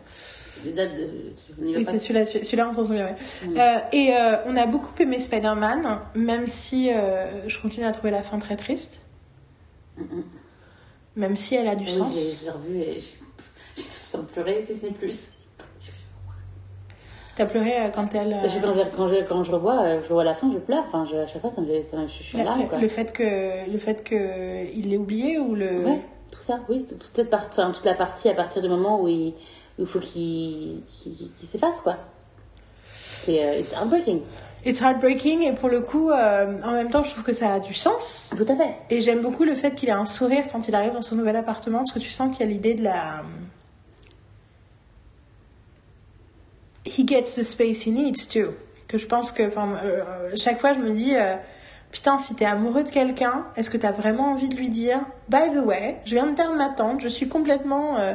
Les 0.65 0.73
dates 0.73 0.97
de. 0.97 1.07
Oui, 1.59 1.85
c'est 1.85 1.99
celui-là, 1.99 2.27
celui-là, 2.27 2.69
on 2.70 2.74
s'en 2.74 2.85
souvient, 2.85 3.07
ouais. 3.07 3.16
Euh, 3.57 3.78
et 3.93 4.15
euh, 4.15 4.37
on 4.47 4.57
a 4.57 4.66
beaucoup 4.66 4.93
aimé 5.01 5.19
Spider-Man, 5.19 6.01
même 6.15 6.47
si 6.47 6.91
euh, 6.91 7.49
je 7.49 7.61
continue 7.61 7.87
à 7.87 7.93
trouver 7.93 8.11
la 8.11 8.23
fin 8.23 8.39
très 8.39 8.57
triste. 8.57 9.01
Mm, 9.97 10.03
mm. 10.03 10.24
Même 11.16 11.37
si 11.37 11.55
elle 11.55 11.69
a 11.69 11.77
du 11.77 11.85
oui, 11.85 11.91
sens. 11.91 12.15
J'ai 12.15 12.51
revu 12.51 12.78
et 12.78 13.01
j'ai 13.77 13.82
tout 13.82 13.89
le 14.12 14.19
temps 14.19 14.24
pleuré, 14.24 14.62
si 14.65 14.74
ce 14.74 14.87
n'est 14.87 14.93
plus. 14.93 15.37
T'as 17.37 17.47
pleuré 17.47 17.73
quand 17.95 18.15
elle. 18.15 18.37
Quand, 18.43 18.97
quand, 18.97 19.07
je, 19.07 19.24
quand 19.24 19.43
je 19.45 19.51
revois, 19.51 20.01
je 20.03 20.09
vois 20.12 20.24
la 20.24 20.35
fin, 20.35 20.51
je 20.53 20.59
pleure. 20.59 20.85
Enfin, 20.87 21.07
je, 21.07 21.16
à 21.16 21.27
chaque 21.27 21.41
fois, 21.41 21.51
ça 21.51 21.62
me, 21.62 21.69
ça, 21.91 22.07
je 22.07 22.23
suis 22.23 22.37
là. 22.37 22.57
Le, 22.57 22.81
le 22.81 22.89
fait 22.89 23.12
que, 23.12 23.70
le 23.70 23.78
fait 23.78 24.05
que 24.05 24.70
il 24.74 24.91
l'ait 24.91 24.99
oublié 24.99 25.39
ou 25.39 25.55
le. 25.55 25.85
Ouais, 25.85 26.03
tout 26.31 26.43
ça, 26.43 26.61
oui, 26.69 26.87
toute 26.87 27.11
cette 27.15 27.31
partie, 27.31 27.61
enfin, 27.61 27.73
toute 27.73 27.85
la 27.85 27.95
partie 27.95 28.28
à 28.28 28.35
partir 28.35 28.62
du 28.62 28.69
moment 28.69 29.03
où 29.03 29.09
il 29.09 29.35
il 29.81 29.86
faut 29.86 30.01
qu'il 30.01 30.82
qu 30.86 31.47
s'efface, 31.47 31.81
quoi. 31.81 31.97
C'est 33.24 33.36
uh, 33.36 33.61
it's 33.61 33.73
heartbreaking. 33.73 34.23
It's 34.65 34.81
heartbreaking 34.81 35.43
et 35.43 35.52
pour 35.52 35.70
le 35.70 35.81
coup, 35.81 36.11
euh, 36.11 36.61
en 36.62 36.73
même 36.73 36.90
temps, 36.90 37.02
je 37.02 37.11
trouve 37.11 37.24
que 37.24 37.32
ça 37.32 37.55
a 37.55 37.61
du 37.61 37.73
sens. 37.73 38.35
Tout 38.36 38.47
à 38.47 38.57
fait. 38.57 38.74
Et 38.90 39.01
j'aime 39.01 39.23
beaucoup 39.23 39.44
le 39.44 39.55
fait 39.55 39.74
qu'il 39.74 39.89
ait 39.89 39.93
un 39.93 40.07
sourire 40.07 40.44
quand 40.52 40.69
il 40.69 40.74
arrive 40.74 40.93
dans 40.93 41.02
son 41.02 41.16
nouvel 41.16 41.36
appartement 41.36 41.78
parce 41.78 41.93
que 41.93 41.98
tu 41.98 42.11
sens 42.11 42.36
qu'il 42.36 42.47
y 42.47 42.48
a 42.48 42.52
l'idée 42.52 42.74
de 42.74 42.85
la. 42.85 43.23
He 46.85 47.07
gets 47.07 47.35
the 47.36 47.44
space 47.44 47.86
he 47.86 47.90
needs 47.90 48.27
too. 48.28 48.52
Que 48.86 48.98
je 48.98 49.07
pense 49.07 49.32
que, 49.32 49.47
enfin, 49.47 49.77
euh, 49.82 50.32
chaque 50.36 50.61
fois, 50.61 50.74
je 50.74 50.78
me 50.78 50.90
dis. 50.90 51.15
Putain, 51.93 52.19
si 52.19 52.35
t'es 52.37 52.45
amoureux 52.45 52.85
de 52.85 52.91
quelqu'un, 52.91 53.47
est-ce 53.57 53.69
que 53.69 53.77
t'as 53.77 53.91
vraiment 53.91 54.31
envie 54.31 54.49
de 54.49 54.55
lui 54.55 54.69
dire 54.69 55.01
By 55.29 55.51
the 55.53 55.65
way, 55.65 55.97
je 56.05 56.15
viens 56.15 56.27
de 56.27 56.37
perdre 56.37 56.55
ma 56.55 56.69
tante, 56.69 57.01
je 57.01 57.09
suis 57.09 57.29
complètement 57.29 57.97
euh, 57.99 58.15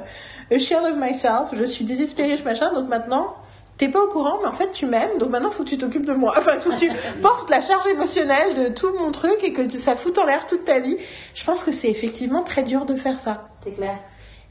a 0.50 0.60
shell 0.60 0.84
of 0.86 0.98
myself, 0.98 1.50
je 1.52 1.66
suis 1.66 1.84
désespérée, 1.84 2.38
je 2.38 2.44
machin, 2.44 2.72
donc 2.74 2.88
maintenant, 2.88 3.36
t'es 3.78 3.90
pas 3.90 4.02
au 4.02 4.08
courant, 4.08 4.40
mais 4.42 4.48
en 4.48 4.54
fait 4.54 4.72
tu 4.72 4.86
m'aimes, 4.86 5.18
donc 5.20 5.30
maintenant 5.30 5.52
faut 5.52 5.66
que 5.66 5.70
tu 5.70 5.78
t'occupes 5.78 6.06
de 6.06 6.14
moi. 6.14 6.34
Enfin, 6.38 6.52
faut 6.62 6.70
que 6.70 6.80
tu 6.80 6.90
portes 7.22 7.50
la 7.50 7.62
charge 7.62 7.86
émotionnelle 7.88 8.56
de 8.56 8.70
tout 8.70 8.94
mon 8.98 9.12
truc 9.12 9.44
et 9.44 9.52
que 9.52 9.70
ça 9.70 9.96
fout 9.96 10.18
en 10.18 10.26
l'air 10.26 10.48
toute 10.48 10.64
ta 10.64 10.80
vie. 10.80 10.98
Je 11.34 11.44
pense 11.44 11.62
que 11.62 11.74
c'est 11.74 11.90
effectivement 11.90 12.44
très 12.44 12.64
dur 12.64 12.86
de 12.86 12.96
faire 12.96 13.20
ça. 13.20 13.50
C'est 13.62 13.76
clair. 13.76 13.98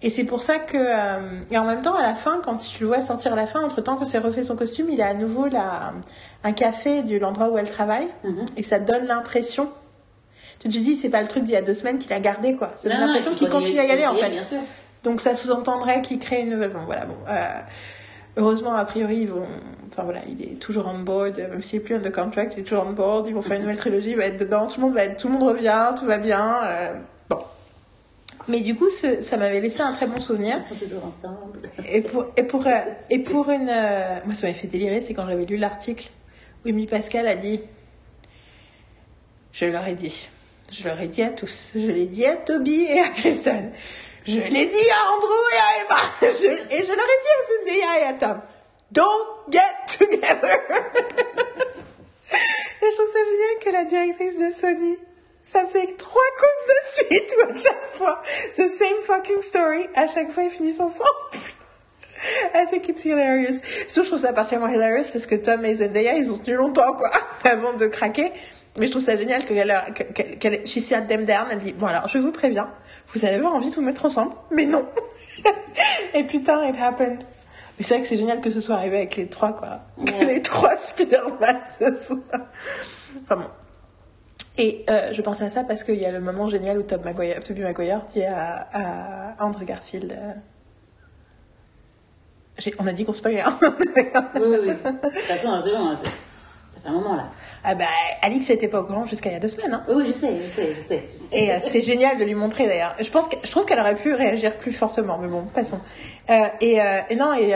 Et 0.02 0.10
c'est 0.10 0.24
pour 0.24 0.42
ça 0.42 0.58
que. 0.58 0.76
Euh, 0.76 1.40
et 1.50 1.56
en 1.56 1.64
même 1.64 1.80
temps, 1.80 1.94
à 1.94 2.02
la 2.02 2.14
fin, 2.14 2.40
quand 2.44 2.58
tu 2.58 2.82
le 2.82 2.88
vois 2.88 3.00
sortir 3.00 3.32
à 3.32 3.36
la 3.36 3.46
fin, 3.46 3.62
entre 3.62 3.80
temps 3.80 3.96
que 3.96 4.04
c'est 4.04 4.18
refait 4.18 4.42
son 4.42 4.54
costume, 4.54 4.88
il 4.90 5.00
a 5.00 5.06
à 5.06 5.14
nouveau 5.14 5.46
la, 5.46 5.94
un 6.44 6.52
café 6.52 7.02
de 7.02 7.16
l'endroit 7.16 7.50
où 7.50 7.58
elle 7.58 7.68
travaille. 7.68 8.06
Mhm. 8.22 8.46
Et 8.56 8.62
ça 8.62 8.78
donne 8.78 9.06
l'impression. 9.06 9.68
Tu 10.60 10.68
te 10.68 10.78
dis, 10.78 10.96
c'est 10.96 11.10
pas 11.10 11.20
le 11.20 11.28
truc 11.28 11.44
d'il 11.44 11.52
y 11.52 11.56
a 11.56 11.62
deux 11.62 11.74
semaines 11.74 11.98
qu'il 11.98 12.12
a 12.12 12.20
gardé, 12.20 12.54
quoi. 12.54 12.72
C'est 12.78 12.88
l'impression 12.88 13.34
qu'il 13.34 13.48
continue 13.48 13.80
à 13.80 13.84
y 13.84 13.90
aller, 13.90 14.06
en 14.06 14.14
fait. 14.14 14.32
Donc 15.02 15.20
ça 15.20 15.34
sous-entendrait 15.34 16.00
qu'il 16.00 16.18
crée 16.18 16.42
une 16.42 16.50
nouvelle. 16.50 16.72
voilà, 16.86 17.04
bon. 17.04 17.16
Euh, 17.28 17.60
heureusement, 18.38 18.74
a 18.74 18.84
priori, 18.84 19.18
ils 19.18 19.28
vont. 19.28 19.46
Enfin 19.90 20.02
voilà, 20.04 20.20
il 20.28 20.42
est 20.42 20.58
toujours 20.58 20.90
on 20.92 20.98
board, 20.98 21.36
même 21.36 21.60
s'il 21.60 21.78
n'est 21.78 21.84
plus 21.84 21.94
under 21.94 22.10
contract, 22.10 22.54
il 22.56 22.60
est 22.60 22.62
toujours 22.64 22.86
on 22.88 22.92
board. 22.92 23.28
Ils 23.28 23.34
vont 23.34 23.42
faire 23.42 23.56
une 23.56 23.62
nouvelle 23.62 23.76
trilogie, 23.76 24.10
il 24.10 24.16
va 24.16 24.24
être 24.24 24.38
dedans, 24.38 24.66
tout 24.66 24.80
le 24.80 24.86
monde 24.86 24.94
va 24.94 25.04
être, 25.04 25.18
tout 25.18 25.28
le 25.28 25.34
monde 25.34 25.48
revient, 25.48 25.92
tout 25.96 26.06
va 26.06 26.18
bien. 26.18 26.60
Euh, 26.64 26.94
mais 28.48 28.60
du 28.60 28.74
coup, 28.74 28.88
ça 28.90 29.36
m'avait 29.36 29.60
laissé 29.60 29.80
un 29.80 29.92
très 29.92 30.06
bon 30.06 30.20
souvenir. 30.20 30.56
Ils 30.58 30.62
sont 30.62 30.74
toujours 30.74 31.04
ensemble. 31.04 31.70
Et 31.88 32.02
pour, 32.02 32.26
et 32.36 32.42
pour, 32.42 32.66
euh, 32.66 32.70
et 33.10 33.18
pour 33.20 33.50
une. 33.50 33.68
Euh, 33.70 34.18
moi, 34.24 34.34
ça 34.34 34.46
m'avait 34.46 34.58
fait 34.58 34.66
délirer, 34.66 35.00
c'est 35.00 35.14
quand 35.14 35.26
j'avais 35.26 35.46
lu 35.46 35.56
l'article 35.56 36.10
Amy 36.66 36.86
Pascal 36.86 37.26
a 37.26 37.36
dit 37.36 37.60
Je 39.52 39.66
leur 39.66 39.86
ai 39.86 39.94
dit. 39.94 40.28
Je 40.70 40.84
leur 40.84 40.96
dit 40.96 41.22
à 41.22 41.28
tous. 41.28 41.72
Je 41.74 41.90
l'ai 41.90 42.06
dit 42.06 42.24
à 42.26 42.36
Toby 42.36 42.84
et 42.84 43.00
à 43.00 43.08
Kristen. 43.10 43.72
Je 44.26 44.40
l'ai 44.40 44.66
dit 44.66 44.90
à 44.90 45.12
Andrew 45.12 45.42
et 45.52 45.58
à 45.58 45.84
Emma. 45.84 46.00
et 46.70 46.84
je 46.84 46.92
leur 46.92 47.04
ai 47.04 47.18
dit 47.66 47.82
à 47.82 48.00
et 48.00 48.04
à 48.04 48.14
Tom. 48.14 48.40
Don't 48.90 49.50
get 49.50 49.60
together. 49.98 50.60
et 52.32 52.90
je 52.90 52.94
trouve 52.94 53.12
ça 53.12 53.18
génial 53.18 53.58
que 53.62 53.70
la 53.70 53.84
directrice 53.84 54.38
de 54.38 54.50
Sony 54.50 54.96
ça 55.44 55.66
fait 55.66 55.94
trois 55.98 56.22
coupes 56.38 56.68
de 56.68 57.06
suite 57.06 57.34
à 57.42 57.54
chaque 57.54 57.94
fois, 57.96 58.22
the 58.56 58.66
same 58.66 59.02
fucking 59.02 59.42
story, 59.42 59.88
à 59.94 60.06
chaque 60.06 60.32
fois 60.32 60.44
ils 60.44 60.50
finissent 60.50 60.80
ensemble. 60.80 61.10
I 62.54 62.66
think 62.70 62.88
it's 62.88 63.04
hilarious. 63.04 63.60
Surtout, 63.86 64.04
je 64.04 64.08
trouve 64.10 64.18
ça 64.18 64.32
particulièrement 64.32 64.72
hilarious 64.72 65.10
parce 65.12 65.26
que 65.26 65.34
Tom 65.34 65.64
et 65.64 65.74
Zendaya, 65.76 66.14
ils 66.14 66.30
ont 66.30 66.38
tenu 66.38 66.56
longtemps, 66.56 66.94
quoi, 66.94 67.10
avant 67.44 67.74
de 67.74 67.86
craquer. 67.86 68.32
Mais 68.76 68.86
je 68.86 68.90
trouve 68.90 69.04
ça 69.04 69.16
génial 69.16 69.44
qu'elle, 69.44 69.72
qu'elle, 70.14 70.38
qu'elle, 70.38 70.66
she 70.66 70.80
sat 70.80 71.02
them 71.02 71.24
down, 71.24 71.46
elle 71.50 71.58
dit, 71.58 71.72
bon 71.72 71.86
alors, 71.86 72.08
je 72.08 72.18
vous 72.18 72.32
préviens, 72.32 72.68
vous 73.08 73.24
allez 73.24 73.36
avoir 73.36 73.54
envie 73.54 73.70
de 73.70 73.74
vous 73.74 73.82
mettre 73.82 74.04
ensemble, 74.04 74.32
mais 74.50 74.66
non. 74.66 74.88
et 76.14 76.24
putain, 76.24 76.68
it 76.68 76.74
happened. 76.80 77.20
Mais 77.78 77.84
c'est 77.84 77.94
vrai 77.94 78.02
que 78.02 78.08
c'est 78.08 78.16
génial 78.16 78.40
que 78.40 78.50
ce 78.50 78.60
soit 78.60 78.76
arrivé 78.76 78.96
avec 78.98 79.16
les 79.16 79.28
trois, 79.28 79.52
quoi. 79.52 79.80
Que 80.04 80.24
les 80.24 80.42
trois 80.42 80.78
Spider-Man 80.78 81.56
ce 81.78 81.94
soient. 81.94 82.48
Enfin 83.22 83.36
bon. 83.36 83.48
Et 84.56 84.84
euh, 84.88 85.12
je 85.12 85.22
pensais 85.22 85.44
à 85.44 85.50
ça 85.50 85.64
parce 85.64 85.82
qu'il 85.82 85.96
y 85.96 86.06
a 86.06 86.12
le 86.12 86.20
moment 86.20 86.48
génial 86.48 86.78
où 86.78 86.82
Tom 86.82 87.00
Maguire, 87.02 88.02
dit 88.12 88.24
à, 88.24 88.68
à 88.72 89.44
Andrew 89.44 89.64
Garfield. 89.64 90.12
Euh... 90.12 90.32
On 92.78 92.86
a 92.86 92.92
dit 92.92 93.04
qu'on 93.04 93.12
se 93.12 93.22
parlait. 93.22 93.40
Hein. 93.40 93.58
oui, 93.62 94.56
oui. 94.60 94.68
De 94.68 94.74
toute 94.74 95.20
façon, 95.22 95.60
c'est 95.64 95.72
bon. 95.72 95.90
Ça 96.72 96.80
fait 96.82 96.88
un 96.88 96.92
moment 96.92 97.16
là. 97.16 97.30
Ah 97.64 97.74
bah, 97.74 97.84
Alix 98.22 98.48
n'était 98.48 98.68
pas 98.68 98.80
au 98.80 98.84
courant 98.84 99.06
jusqu'à 99.06 99.30
il 99.30 99.32
y 99.32 99.36
a 99.36 99.40
deux 99.40 99.48
semaines. 99.48 99.74
Hein. 99.74 99.84
Oui, 99.88 99.94
oui, 99.98 100.04
je 100.06 100.12
sais, 100.12 100.36
je 100.40 100.46
sais, 100.46 100.74
je 100.74 100.80
sais. 100.80 101.04
Je 101.12 101.18
sais. 101.18 101.28
Et 101.32 101.50
euh, 101.50 101.58
c'était 101.60 101.80
génial 101.80 102.18
de 102.18 102.24
lui 102.24 102.34
montrer 102.34 102.66
d'ailleurs. 102.66 102.94
Je 103.00 103.10
pense 103.10 103.26
que 103.28 103.36
je 103.42 103.50
trouve 103.50 103.64
qu'elle 103.64 103.80
aurait 103.80 103.96
pu 103.96 104.12
réagir 104.12 104.56
plus 104.56 104.72
fortement, 104.72 105.18
mais 105.18 105.28
bon, 105.28 105.46
passons. 105.46 105.80
Euh, 106.30 106.44
et, 106.60 106.80
euh, 106.80 107.00
et, 107.10 107.16
non, 107.16 107.32
et 107.34 107.54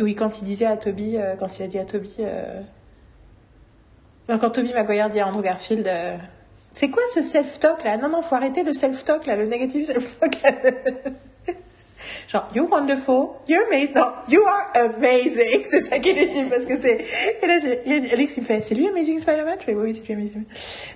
oui, 0.00 0.14
quand 0.14 0.40
il 0.40 0.44
disait 0.44 0.66
à 0.66 0.76
Toby, 0.76 1.16
quand 1.38 1.58
il 1.58 1.62
a 1.62 1.66
dit 1.66 1.78
à 1.78 1.84
Toby 1.84 2.16
quand 4.38 4.50
Toby 4.50 4.72
Maguire 4.72 5.10
dit 5.10 5.20
à 5.20 5.26
Andrew 5.26 5.42
Garfield 5.42 5.86
euh, 5.88 6.16
C'est 6.72 6.90
quoi 6.90 7.02
ce 7.14 7.22
self-talk 7.22 7.82
là? 7.84 7.96
Non, 7.96 8.08
non, 8.08 8.22
faut 8.22 8.36
arrêter 8.36 8.62
le 8.62 8.74
self-talk 8.74 9.26
là, 9.26 9.36
le 9.36 9.46
négatif 9.46 9.86
self-talk. 9.86 10.38
Genre, 12.28 12.48
you're 12.54 12.66
wonderful, 12.66 13.42
you're 13.48 13.66
amazing. 13.66 13.94
Non, 13.94 14.12
you 14.28 14.42
are 14.44 14.70
amazing. 14.74 15.64
C'est 15.68 15.80
ça 15.80 15.98
qu'il 15.98 16.14
dit 16.14 16.44
parce 16.48 16.66
que 16.66 16.78
c'est. 16.78 17.04
Là, 17.42 17.58
Alex, 18.12 18.36
il 18.36 18.42
me 18.42 18.46
fait 18.46 18.60
C'est 18.60 18.74
lui 18.74 18.88
Amazing 18.88 19.18
Spider-Man? 19.18 19.56
Je 19.60 19.64
fais 19.64 19.74
Oui, 19.74 19.94
c'est 19.94 20.04
lui 20.04 20.14
Amazing. 20.14 20.44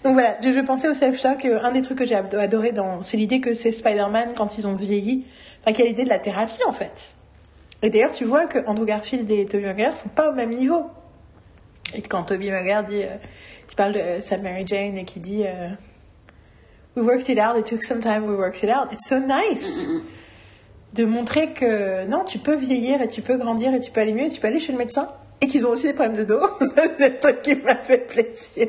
Donc 0.05 0.14
voilà, 0.14 0.36
je, 0.40 0.60
pensais 0.60 0.89
au 0.89 0.94
self-talk. 0.94 1.44
Un 1.44 1.72
des 1.72 1.82
trucs 1.82 1.98
que 1.98 2.06
j'ai 2.06 2.14
adoré, 2.14 2.72
dans, 2.72 3.02
c'est 3.02 3.16
l'idée 3.16 3.40
que 3.40 3.55
c'est 3.55 3.72
Spider-Man 3.72 4.31
quand 4.36 4.56
ils 4.59 4.66
ont 4.66 4.74
vieilli. 4.74 5.24
Enfin, 5.62 5.72
qu'il 5.72 5.85
y 5.85 5.89
a 5.89 5.90
l'idée 5.90 6.05
de 6.05 6.10
la 6.10 6.18
thérapie 6.18 6.62
en 6.66 6.72
fait. 6.72 7.14
Et 7.82 7.90
d'ailleurs, 7.90 8.12
tu 8.12 8.24
vois 8.24 8.47
que 8.47 8.59
Andrew 8.66 8.85
Garfield 8.85 9.31
et 9.31 9.47
Tobey 9.47 9.64
Maguire 9.64 9.97
sont 9.97 10.09
pas 10.09 10.31
au 10.31 10.32
même 10.32 10.55
niveau. 10.55 10.85
Et 11.94 12.02
quand 12.02 12.22
Toby 12.24 12.51
Maguire 12.51 12.85
dit, 12.85 13.02
euh, 13.02 13.16
tu 13.68 13.76
parles 13.76 13.93
de 13.93 14.20
Sam 14.20 14.43
Mary 14.43 14.64
Jane 14.66 14.97
et 14.97 15.05
qui 15.05 15.20
dit 15.20 15.44
euh, 15.47 15.68
We 16.97 17.05
worked 17.05 17.28
it 17.28 17.39
out, 17.39 17.59
it 17.59 17.66
took 17.66 17.82
some 17.82 18.01
time, 18.01 18.24
we 18.24 18.36
worked 18.36 18.62
it 18.62 18.70
out. 18.70 18.93
It's 18.93 19.09
so 19.09 19.18
nice 19.18 19.86
de 20.94 21.04
montrer 21.04 21.52
que 21.52 22.06
non, 22.06 22.24
tu 22.24 22.38
peux 22.38 22.54
vieillir 22.54 23.02
et 23.02 23.08
tu 23.08 23.20
peux 23.20 23.36
grandir 23.36 23.74
et 23.74 23.80
tu 23.80 23.90
peux 23.90 24.00
aller 24.00 24.12
mieux 24.12 24.26
et 24.26 24.30
tu 24.30 24.40
peux 24.40 24.46
aller 24.46 24.60
chez 24.60 24.72
le 24.72 24.78
médecin. 24.78 25.08
Et 25.40 25.48
qu'ils 25.48 25.66
ont 25.66 25.70
aussi 25.70 25.86
des 25.86 25.92
problèmes 25.92 26.16
de 26.16 26.24
dos. 26.24 26.40
c'est 26.60 27.08
le 27.08 27.18
truc 27.18 27.42
qui 27.42 27.56
m'a 27.56 27.74
fait 27.74 27.98
plaisir. 27.98 28.68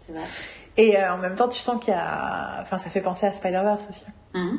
C'est 0.00 0.12
vrai. 0.12 0.22
Et 0.76 0.96
euh, 0.96 1.14
en 1.14 1.18
même 1.18 1.34
temps, 1.34 1.48
tu 1.48 1.58
sens 1.58 1.82
qu'il 1.82 1.94
y 1.94 1.96
a. 1.96 2.60
Enfin, 2.60 2.78
ça 2.78 2.90
fait 2.90 3.00
penser 3.00 3.26
à 3.26 3.32
Spider-Verse 3.32 3.88
aussi. 3.90 4.04
Mm-hmm. 4.34 4.58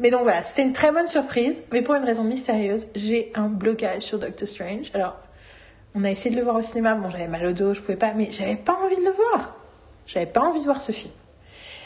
Mais 0.00 0.10
donc 0.10 0.22
voilà, 0.22 0.42
c'était 0.42 0.62
une 0.62 0.72
très 0.72 0.92
bonne 0.92 1.06
surprise. 1.06 1.62
Mais 1.72 1.82
pour 1.82 1.94
une 1.94 2.04
raison 2.04 2.24
mystérieuse, 2.24 2.86
j'ai 2.94 3.32
un 3.34 3.48
blocage 3.48 4.02
sur 4.02 4.18
Doctor 4.18 4.46
Strange. 4.46 4.90
Alors, 4.92 5.16
on 5.94 6.04
a 6.04 6.10
essayé 6.10 6.30
de 6.30 6.36
le 6.36 6.44
voir 6.44 6.56
au 6.56 6.62
cinéma. 6.62 6.94
Bon, 6.94 7.08
j'avais 7.10 7.28
mal 7.28 7.46
au 7.46 7.52
dos, 7.52 7.72
je 7.72 7.80
pouvais 7.80 7.96
pas, 7.96 8.12
mais 8.12 8.30
j'avais 8.30 8.56
pas 8.56 8.74
envie 8.84 8.96
de 8.96 9.04
le 9.04 9.12
voir. 9.12 9.56
J'avais 10.06 10.26
pas 10.26 10.42
envie 10.42 10.60
de 10.60 10.64
voir 10.64 10.82
ce 10.82 10.92
film. 10.92 11.12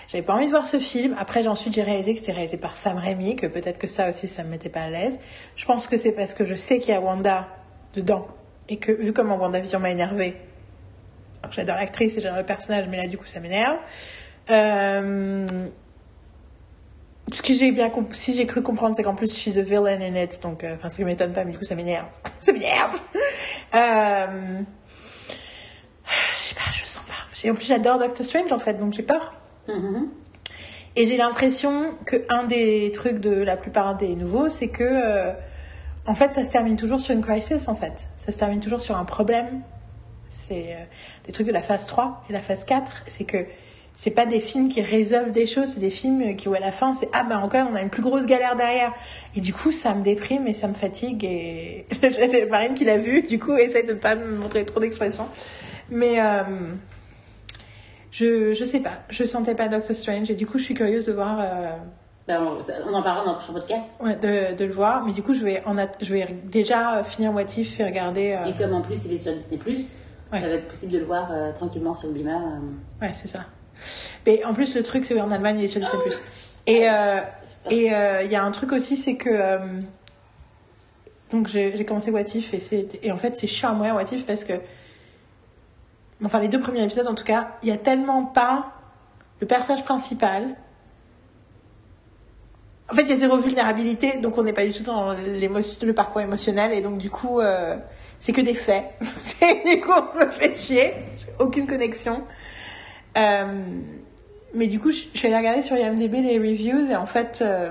J'avais 0.08 0.22
pas 0.22 0.34
envie 0.34 0.46
de 0.46 0.50
voir 0.50 0.66
ce 0.66 0.78
film. 0.78 1.14
Après, 1.18 1.46
ensuite, 1.46 1.74
j'ai 1.74 1.82
réalisé 1.82 2.14
que 2.14 2.20
c'était 2.20 2.32
réalisé 2.32 2.56
par 2.56 2.78
Sam 2.78 2.96
Raimi, 2.96 3.36
que 3.36 3.46
peut-être 3.46 3.78
que 3.78 3.86
ça 3.86 4.08
aussi, 4.08 4.26
ça 4.26 4.42
me 4.42 4.48
mettait 4.48 4.70
pas 4.70 4.80
à 4.80 4.88
l'aise. 4.88 5.20
Je 5.54 5.66
pense 5.66 5.86
que 5.86 5.98
c'est 5.98 6.12
parce 6.12 6.32
que 6.32 6.46
je 6.46 6.54
sais 6.54 6.78
qu'il 6.78 6.90
y 6.90 6.96
a 6.96 7.00
Wanda 7.00 7.46
dedans. 7.94 8.26
Et 8.70 8.78
que, 8.78 8.90
vu 8.90 9.12
comment 9.12 9.36
WandaVision 9.36 9.78
m'a 9.80 9.90
énervé, 9.90 10.36
j'adore 11.50 11.76
l'actrice 11.76 12.16
et 12.16 12.22
j'adore 12.22 12.38
le 12.38 12.46
personnage, 12.46 12.86
mais 12.88 12.96
là, 12.96 13.06
du 13.06 13.18
coup, 13.18 13.26
ça 13.26 13.40
m'énerve. 13.40 13.76
Euh, 14.50 15.68
ce 17.30 17.42
que 17.42 17.52
j'ai 17.52 17.70
bien 17.70 17.92
si 18.12 18.34
j'ai 18.34 18.46
cru 18.46 18.62
comprendre, 18.62 18.96
c'est 18.96 19.02
qu'en 19.02 19.14
plus, 19.14 19.36
she's 19.36 19.58
a 19.58 19.62
villain 19.62 20.00
in 20.00 20.14
it. 20.14 20.40
Donc, 20.40 20.64
euh, 20.64 20.76
enfin, 20.76 20.88
ça 20.88 21.04
m'étonne 21.04 21.34
pas, 21.34 21.44
mais 21.44 21.52
du 21.52 21.58
coup, 21.58 21.66
ça 21.66 21.74
m'énerve. 21.74 22.06
ça 22.40 22.52
m'énerve! 22.52 22.98
Euh... 23.74 24.60
Je 26.32 26.38
sais 26.38 26.54
pas, 26.54 26.70
je 26.72 26.86
sens 26.86 27.04
pas. 27.04 27.46
Et 27.46 27.50
en 27.50 27.54
plus, 27.54 27.66
j'adore 27.66 27.98
Doctor 27.98 28.24
Strange, 28.24 28.50
en 28.52 28.58
fait, 28.58 28.72
donc 28.72 28.94
j'ai 28.94 29.02
peur. 29.02 29.34
Et 30.96 31.06
j'ai 31.06 31.16
l'impression 31.16 31.94
que 32.06 32.16
un 32.28 32.44
des 32.44 32.90
trucs 32.92 33.18
de 33.18 33.30
la 33.30 33.56
plupart 33.56 33.96
des 33.96 34.16
nouveaux, 34.16 34.48
c'est 34.48 34.68
que, 34.68 34.84
euh, 34.84 35.32
en 36.06 36.14
fait, 36.14 36.32
ça 36.32 36.44
se 36.44 36.50
termine 36.50 36.76
toujours 36.76 37.00
sur 37.00 37.14
une 37.14 37.22
crisis, 37.22 37.68
en 37.68 37.76
fait. 37.76 38.08
Ça 38.16 38.32
se 38.32 38.38
termine 38.38 38.60
toujours 38.60 38.80
sur 38.80 38.96
un 38.96 39.04
problème. 39.04 39.62
C'est 40.30 40.72
euh, 40.72 40.84
des 41.26 41.32
trucs 41.32 41.46
de 41.46 41.52
la 41.52 41.62
phase 41.62 41.86
3 41.86 42.24
et 42.28 42.32
la 42.32 42.40
phase 42.40 42.64
4. 42.64 43.04
C'est 43.06 43.24
que 43.24 43.44
c'est 43.98 44.12
pas 44.12 44.26
des 44.26 44.38
films 44.38 44.68
qui 44.68 44.80
résolvent 44.80 45.32
des 45.32 45.46
choses, 45.46 45.70
c'est 45.70 45.80
des 45.80 45.90
films 45.90 46.36
qui 46.36 46.48
où 46.48 46.54
à 46.54 46.60
la 46.60 46.70
fin 46.70 46.94
c'est 46.94 47.08
ah 47.12 47.24
ben 47.24 47.38
encore 47.38 47.66
on 47.68 47.74
a 47.74 47.82
une 47.82 47.90
plus 47.90 48.00
grosse 48.00 48.26
galère 48.26 48.54
derrière 48.54 48.94
et 49.34 49.40
du 49.40 49.52
coup 49.52 49.72
ça 49.72 49.92
me 49.92 50.04
déprime 50.04 50.46
et 50.46 50.54
ça 50.54 50.68
me 50.68 50.74
fatigue 50.74 51.24
et 51.24 51.84
Marine 52.48 52.74
qui 52.74 52.84
l'a 52.84 52.96
vu 52.96 53.22
du 53.22 53.40
coup 53.40 53.56
essaye 53.56 53.84
de 53.84 53.94
ne 53.94 53.98
pas 53.98 54.14
me 54.14 54.36
montrer 54.36 54.64
trop 54.64 54.78
d'expression 54.78 55.26
mais 55.90 56.20
euh, 56.20 56.44
je 58.18 58.54
je 58.54 58.64
sais 58.64 58.80
pas 58.80 58.98
je 59.10 59.24
sentais 59.24 59.54
pas 59.54 59.68
Doctor 59.68 59.94
Strange 59.94 60.30
et 60.30 60.34
du 60.34 60.46
coup 60.46 60.58
je 60.58 60.64
suis 60.64 60.74
curieuse 60.74 61.06
de 61.06 61.12
voir 61.12 61.38
euh, 61.40 61.70
Ben, 62.26 62.42
on, 62.42 62.58
on 62.90 62.94
en 62.94 63.02
parlera 63.02 63.24
dans 63.24 63.32
le 63.32 63.38
prochain 63.38 63.52
podcast. 63.52 63.86
ouais, 64.00 64.16
de, 64.16 64.56
de 64.56 64.64
le 64.64 64.72
voir 64.72 65.04
mais 65.04 65.12
du 65.12 65.22
coup 65.22 65.34
je 65.34 65.42
vais 65.44 65.62
en 65.66 65.76
je 66.00 66.12
vais 66.12 66.26
déjà 66.44 67.02
finir 67.04 67.32
What 67.34 67.42
If 67.56 67.78
et 67.80 67.84
regarder 67.84 68.32
euh, 68.32 68.44
Et 68.50 68.54
comme 68.56 68.74
en 68.74 68.82
plus 68.82 69.04
il 69.04 69.12
est 69.14 69.18
sur 69.18 69.32
Disney+, 69.34 69.58
Ouais. 70.30 70.42
ça 70.42 70.46
va 70.48 70.54
être 70.54 70.68
possible 70.68 70.92
de 70.92 70.98
le 70.98 71.06
voir 71.06 71.28
euh, 71.32 71.52
tranquillement 71.52 71.94
sur 71.94 72.08
le 72.08 72.14
Beamer. 72.14 72.36
euh. 72.36 73.00
Ouais, 73.06 73.12
c'est 73.14 73.28
ça. 73.28 73.46
Mais 74.26 74.44
en 74.44 74.52
plus, 74.52 74.74
le 74.76 74.82
truc, 74.82 75.06
c'est 75.06 75.18
en 75.18 75.30
Allemagne, 75.30 75.58
il 75.60 75.64
est 75.64 75.68
sur 75.68 75.80
Disney+. 75.80 76.02
Et 76.66 76.86
euh, 76.86 77.20
et 77.70 77.94
euh, 77.94 78.22
il 78.24 78.30
y 78.30 78.36
a 78.36 78.44
un 78.44 78.50
truc 78.50 78.72
aussi, 78.72 78.98
c'est 78.98 79.14
que 79.16 79.58
donc 81.32 81.46
j'ai 81.48 81.84
commencé 81.86 82.10
What 82.10 82.22
If 82.34 82.52
et 82.54 82.60
c'est 82.60 82.98
et 83.02 83.12
en 83.12 83.16
fait 83.16 83.36
c'est 83.36 83.46
chiant 83.46 83.70
à 83.70 83.72
mourir 83.74 83.94
What 83.94 84.12
If 84.12 84.26
parce 84.26 84.44
que 84.44 84.54
enfin 86.24 86.40
les 86.40 86.48
deux 86.48 86.60
premiers 86.60 86.82
épisodes 86.82 87.06
en 87.06 87.14
tout 87.14 87.24
cas, 87.24 87.56
il 87.62 87.68
y 87.68 87.72
a 87.72 87.76
tellement 87.76 88.24
pas 88.24 88.72
le 89.40 89.46
personnage 89.46 89.84
principal. 89.84 90.56
En 92.90 92.94
fait, 92.94 93.02
il 93.02 93.10
y 93.10 93.12
a 93.12 93.16
zéro 93.16 93.36
vulnérabilité, 93.36 94.16
donc 94.18 94.38
on 94.38 94.42
n'est 94.42 94.54
pas 94.54 94.64
du 94.64 94.72
tout 94.72 94.82
dans 94.82 95.12
le 95.12 95.92
parcours 95.92 96.20
émotionnel 96.20 96.72
et 96.72 96.80
donc 96.80 96.98
du 96.98 97.10
coup 97.10 97.40
euh, 97.40 97.76
c'est 98.18 98.32
que 98.32 98.40
des 98.40 98.54
faits. 98.54 98.84
Du 99.66 99.80
coup, 99.80 99.92
on 99.92 100.18
me 100.18 100.30
fait 100.30 100.54
chier, 100.56 100.94
aucune 101.38 101.66
connexion. 101.66 102.24
Euh, 103.16 103.44
mais 104.54 104.66
du 104.66 104.80
coup, 104.80 104.90
je 104.90 105.04
suis 105.14 105.26
allée 105.26 105.36
regarder 105.36 105.62
sur 105.62 105.76
IMDb 105.76 106.14
les 106.14 106.38
reviews 106.38 106.90
et 106.90 106.96
en 106.96 107.06
fait, 107.06 107.40
euh, 107.42 107.70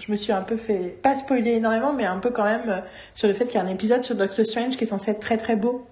je 0.00 0.12
me 0.12 0.16
suis 0.16 0.32
un 0.32 0.42
peu 0.42 0.56
fait, 0.56 0.96
pas 1.02 1.16
spoiler 1.16 1.52
énormément, 1.52 1.92
mais 1.92 2.04
un 2.04 2.18
peu 2.18 2.30
quand 2.30 2.44
même 2.44 2.82
sur 3.14 3.26
le 3.26 3.34
fait 3.34 3.46
qu'il 3.46 3.54
y 3.54 3.58
a 3.58 3.64
un 3.64 3.68
épisode 3.68 4.04
sur 4.04 4.14
Doctor 4.14 4.44
Strange 4.44 4.76
qui 4.76 4.84
est 4.84 4.86
censé 4.86 5.12
être 5.12 5.20
très 5.20 5.38
très 5.38 5.56
beau. 5.56 5.86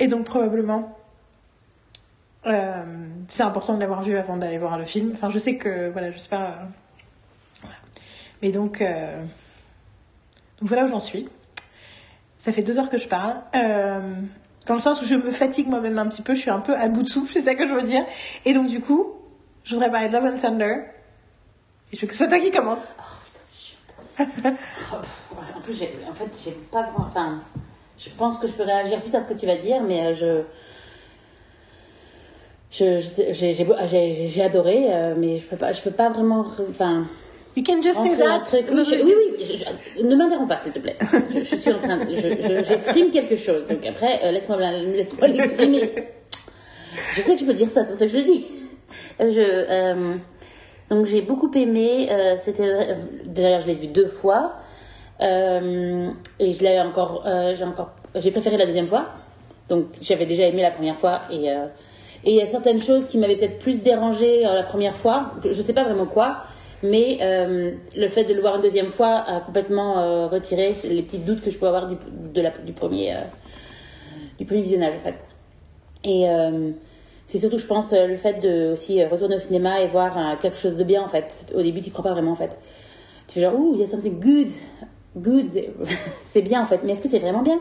Et 0.00 0.08
donc 0.08 0.24
probablement, 0.24 0.98
euh, 2.46 2.82
c'est 3.28 3.42
important 3.42 3.74
de 3.74 3.80
l'avoir 3.80 4.02
vu 4.02 4.16
avant 4.16 4.36
d'aller 4.36 4.58
voir 4.58 4.76
le 4.78 4.84
film. 4.84 5.12
Enfin, 5.14 5.30
je 5.30 5.38
sais 5.38 5.56
que, 5.56 5.88
voilà, 5.90 6.10
je 6.10 6.18
sais 6.18 6.28
pas. 6.28 6.42
euh. 7.62 7.66
Mais 8.42 8.50
donc, 8.52 8.80
euh, 8.82 9.22
donc 10.60 10.68
voilà 10.68 10.84
où 10.84 10.88
j'en 10.88 11.00
suis. 11.00 11.28
Ça 12.38 12.52
fait 12.52 12.62
deux 12.62 12.78
heures 12.78 12.90
que 12.90 12.98
je 12.98 13.08
parle. 13.08 13.36
Dans 14.66 14.74
le 14.74 14.80
sens 14.80 15.00
où 15.02 15.04
je 15.04 15.14
me 15.14 15.30
fatigue 15.30 15.68
moi-même 15.68 15.98
un 15.98 16.06
petit 16.06 16.22
peu, 16.22 16.34
je 16.34 16.40
suis 16.40 16.50
un 16.50 16.58
peu 16.60 16.74
à 16.76 16.88
bout 16.88 17.02
de 17.02 17.08
souffle, 17.08 17.32
c'est 17.32 17.42
ça 17.42 17.54
que 17.54 17.66
je 17.66 17.72
veux 17.72 17.82
dire. 17.82 18.04
Et 18.44 18.52
donc 18.54 18.68
du 18.68 18.80
coup, 18.80 19.12
je 19.64 19.74
voudrais 19.74 19.90
parler 19.90 20.08
de 20.08 20.12
Love 20.14 20.24
and 20.26 20.38
Thunder. 20.38 20.76
Et 21.92 21.96
je 21.96 22.00
veux 22.02 22.06
que 22.08 22.14
c'est 22.14 22.28
toi 22.28 22.38
qui 22.38 22.50
commence. 22.50 22.92
Oh 22.98 23.02
putain. 23.24 24.56
Oh, 24.92 24.96
pff, 25.00 25.32
en 25.56 25.60
plus, 25.60 25.72
j'ai- 25.78 25.98
en 26.08 26.14
fait, 26.14 26.28
j'ai 26.44 26.52
pas 26.70 26.82
grand. 26.84 27.04
Enfin, 27.06 27.42
je 27.98 28.08
pense 28.10 28.38
que 28.38 28.46
je 28.46 28.52
peux 28.52 28.64
réagir 28.64 29.00
plus 29.00 29.14
à 29.14 29.22
ce 29.22 29.28
que 29.32 29.38
tu 29.38 29.46
vas 29.46 29.56
dire, 29.56 29.82
mais 29.82 30.06
euh, 30.06 30.14
je. 30.14 30.42
J'ai 32.72 34.42
adoré, 34.42 34.86
euh, 34.92 35.14
mais 35.16 35.38
je 35.38 35.46
peux 35.46 35.56
pas, 35.56 35.72
je 35.72 35.80
peux 35.80 35.92
pas 35.92 36.08
vraiment. 36.10 36.44
Enfin, 36.70 37.06
You 37.56 37.62
can 37.64 37.80
just 37.80 38.02
say 38.02 38.16
that. 38.16 38.40
truc. 38.46 38.66
Oui, 38.72 38.84
je- 38.84 39.04
oui, 39.04 39.14
oui, 39.16 39.44
je- 39.44 39.56
je- 40.00 40.02
ne 40.04 40.16
m'interromps 40.16 40.48
pas, 40.48 40.58
s'il 40.58 40.72
te 40.72 40.80
plaît. 40.80 40.96
Je, 41.32 41.44
suis 41.44 41.70
en 41.72 41.78
train 41.78 42.00
J'exprime 42.64 43.10
quelque 43.12 43.36
chose, 43.36 43.64
donc 43.68 43.86
après, 43.86 44.24
euh, 44.24 44.32
laisse-moi 44.32 44.56
laisse-moi 44.56 45.28
l'exprimer. 45.28 45.92
Je 47.14 47.20
sais 47.20 47.34
que 47.34 47.40
je 47.40 47.44
peux 47.44 47.54
dire 47.54 47.68
ça, 47.68 47.84
c'est 47.84 47.90
pour 47.90 47.98
ça 47.98 48.06
que 48.06 48.12
je 48.12 48.16
le 48.18 48.24
dis. 48.24 48.46
Je, 49.20 49.40
euh, 49.40 50.14
donc 50.90 51.06
j'ai 51.06 51.22
beaucoup 51.22 51.50
aimé. 51.54 52.08
C'était 52.38 52.96
d'ailleurs 53.24 53.60
je 53.60 53.68
l'ai 53.68 53.74
vu 53.74 53.86
deux 53.86 54.08
fois 54.08 54.54
euh, 55.20 56.10
et 56.38 56.52
je 56.52 56.62
l'ai 56.62 56.80
encore. 56.80 57.24
euh, 57.26 57.54
j'ai 57.54 57.64
encore. 57.64 57.92
J'ai 58.16 58.30
préféré 58.30 58.56
la 58.56 58.66
deuxième 58.66 58.88
fois. 58.88 59.06
Donc 59.68 59.86
j'avais 60.00 60.26
déjà 60.26 60.46
aimé 60.46 60.62
la 60.62 60.70
première 60.70 60.96
fois 60.96 61.22
et 61.30 61.50
euh, 61.50 61.66
et 62.24 62.32
il 62.32 62.36
y 62.36 62.42
a 62.42 62.46
certaines 62.46 62.80
choses 62.80 63.06
qui 63.08 63.18
m'avaient 63.18 63.36
peut-être 63.36 63.58
plus 63.58 63.82
dérangé 63.82 64.42
la 64.42 64.62
première 64.62 64.96
fois. 64.96 65.32
Je 65.44 65.60
sais 65.60 65.74
pas 65.74 65.84
vraiment 65.84 66.06
quoi. 66.06 66.38
Mais 66.82 67.18
le 67.20 68.08
fait 68.08 68.24
de 68.24 68.32
le 68.32 68.40
voir 68.40 68.56
une 68.56 68.62
deuxième 68.62 68.90
fois 68.90 69.18
a 69.26 69.40
complètement 69.40 70.28
retiré 70.28 70.74
les 70.84 71.02
petits 71.02 71.18
doutes 71.18 71.42
que 71.42 71.50
je 71.50 71.58
pouvais 71.58 71.68
avoir 71.68 71.86
du, 71.86 71.96
premier, 72.72 73.14
du 74.38 74.46
premier 74.46 74.62
visionnage 74.62 74.94
en 74.96 75.00
fait. 75.00 75.16
Et 76.02 76.24
c'est 77.26 77.36
surtout, 77.38 77.58
je 77.58 77.66
pense, 77.66 77.92
le 77.92 78.16
fait 78.16 78.40
de 78.40 78.72
aussi 78.72 79.04
retourner 79.04 79.36
au 79.36 79.38
cinéma 79.38 79.82
et 79.82 79.88
voir 79.88 80.38
quelque 80.40 80.56
chose 80.56 80.78
de 80.78 80.84
bien 80.84 81.02
en 81.02 81.08
fait. 81.08 81.52
Au 81.54 81.60
début, 81.60 81.82
tu 81.82 81.90
crois 81.90 82.04
pas 82.04 82.12
vraiment 82.12 82.32
en 82.32 82.36
fait. 82.36 82.56
Tu 83.28 83.34
fais 83.34 83.40
genre, 83.42 83.54
ouh, 83.54 83.74
il 83.74 83.80
y 83.80 83.84
a 83.84 83.86
something 83.86 84.18
good, 84.18 84.48
good, 85.16 85.50
c'est 86.28 86.42
bien 86.42 86.62
en 86.62 86.66
fait. 86.66 86.80
Mais 86.84 86.92
est-ce 86.92 87.02
que 87.02 87.08
c'est 87.08 87.18
vraiment 87.18 87.42
bien? 87.42 87.60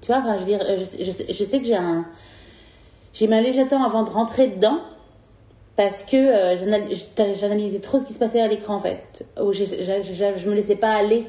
Tu 0.00 0.08
vois, 0.08 0.22
je 0.36 0.40
veux 0.40 0.46
euh, 0.60 0.78
je, 0.78 0.84
sais- 0.84 1.04
je 1.04 1.32
je 1.32 1.44
que 1.58 1.64
j'ai 1.64 1.76
un, 1.76 2.04
j'ai 3.14 3.26
mis 3.28 3.34
un 3.34 3.40
léger 3.40 3.66
temps 3.66 3.84
avant 3.84 4.02
de 4.02 4.10
rentrer 4.10 4.48
dedans 4.48 4.80
parce 5.76 6.02
que 6.02 6.16
euh, 6.16 6.56
j'anal- 6.56 7.36
j'analysais 7.36 7.80
trop 7.80 7.98
ce 8.00 8.04
qui 8.04 8.14
se 8.14 8.18
passait 8.18 8.40
à 8.40 8.48
l'écran 8.48 8.74
en 8.76 8.80
fait. 8.80 9.24
Où 9.40 9.52
j'ai- 9.52 9.66
je 9.66 10.48
me 10.50 10.54
laissais 10.54 10.76
pas 10.76 10.92
aller 10.92 11.26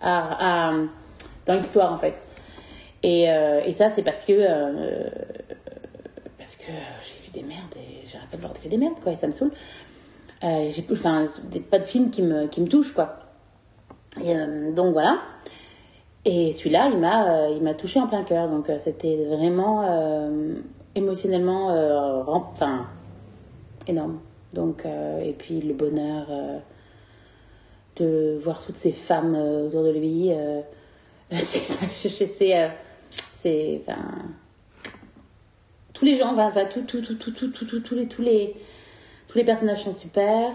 à, 0.00 0.70
à- 0.70 0.74
dans 1.46 1.54
l'histoire 1.54 1.92
en 1.92 1.96
fait. 1.98 2.14
Et, 3.04 3.30
euh, 3.30 3.60
et 3.64 3.72
ça, 3.72 3.90
c'est 3.90 4.02
parce 4.02 4.24
que 4.24 4.32
euh, 4.36 5.08
parce 6.36 6.56
que 6.56 6.66
j'ai 6.66 7.24
vu 7.26 7.30
des 7.32 7.42
merdes 7.42 7.74
et 7.76 8.04
j'arrête 8.06 8.28
pas 8.30 8.36
de 8.36 8.42
voir 8.42 8.52
que 8.54 8.68
des 8.68 8.76
merdes 8.76 8.98
quoi 9.02 9.12
et 9.12 9.16
ça 9.16 9.28
me 9.28 9.32
saoule. 9.32 9.52
J'ai 10.42 10.84
enfin 10.90 11.26
pas 11.70 11.78
de 11.78 11.84
film 11.84 12.10
qui 12.10 12.22
me 12.22 12.46
qui 12.48 12.60
me 12.60 12.66
touche 12.68 12.92
quoi. 12.92 13.27
Euh, 14.16 14.72
donc 14.72 14.92
voilà. 14.92 15.20
Et 16.24 16.52
celui-là, 16.52 16.88
il 16.92 16.98
m'a 16.98 17.46
euh, 17.46 17.58
il 17.60 17.76
touché 17.76 18.00
en 18.00 18.06
plein 18.06 18.24
cœur 18.24 18.48
donc 18.48 18.68
euh, 18.68 18.78
c'était 18.78 19.16
vraiment 19.26 19.84
émotionnellement 20.94 21.68
enfin 22.26 22.86
énorme. 23.86 24.20
Donc 24.52 24.84
et 24.86 25.32
puis 25.32 25.60
le 25.60 25.74
bonheur 25.74 26.26
de 27.96 28.38
voir 28.42 28.64
toutes 28.64 28.76
ces 28.76 28.92
femmes 28.92 29.34
autour 29.34 29.84
de 29.84 29.90
lui 29.90 30.30
c'est 33.40 33.82
enfin 33.86 34.02
tous 35.98 36.04
les 36.04 36.16
gens, 36.16 36.36
enfin, 36.38 36.64
tout, 36.66 36.82
tout, 36.82 37.00
tout, 37.00 37.16
tout, 37.16 37.32
tout, 37.32 37.48
tout, 37.48 37.64
tout, 37.64 37.80
tous 37.80 37.94
les, 37.96 38.06
tous 38.06 38.22
les, 38.22 38.54
tous 39.26 39.36
les 39.36 39.44
personnages 39.44 39.82
sont 39.82 39.92
super. 39.92 40.52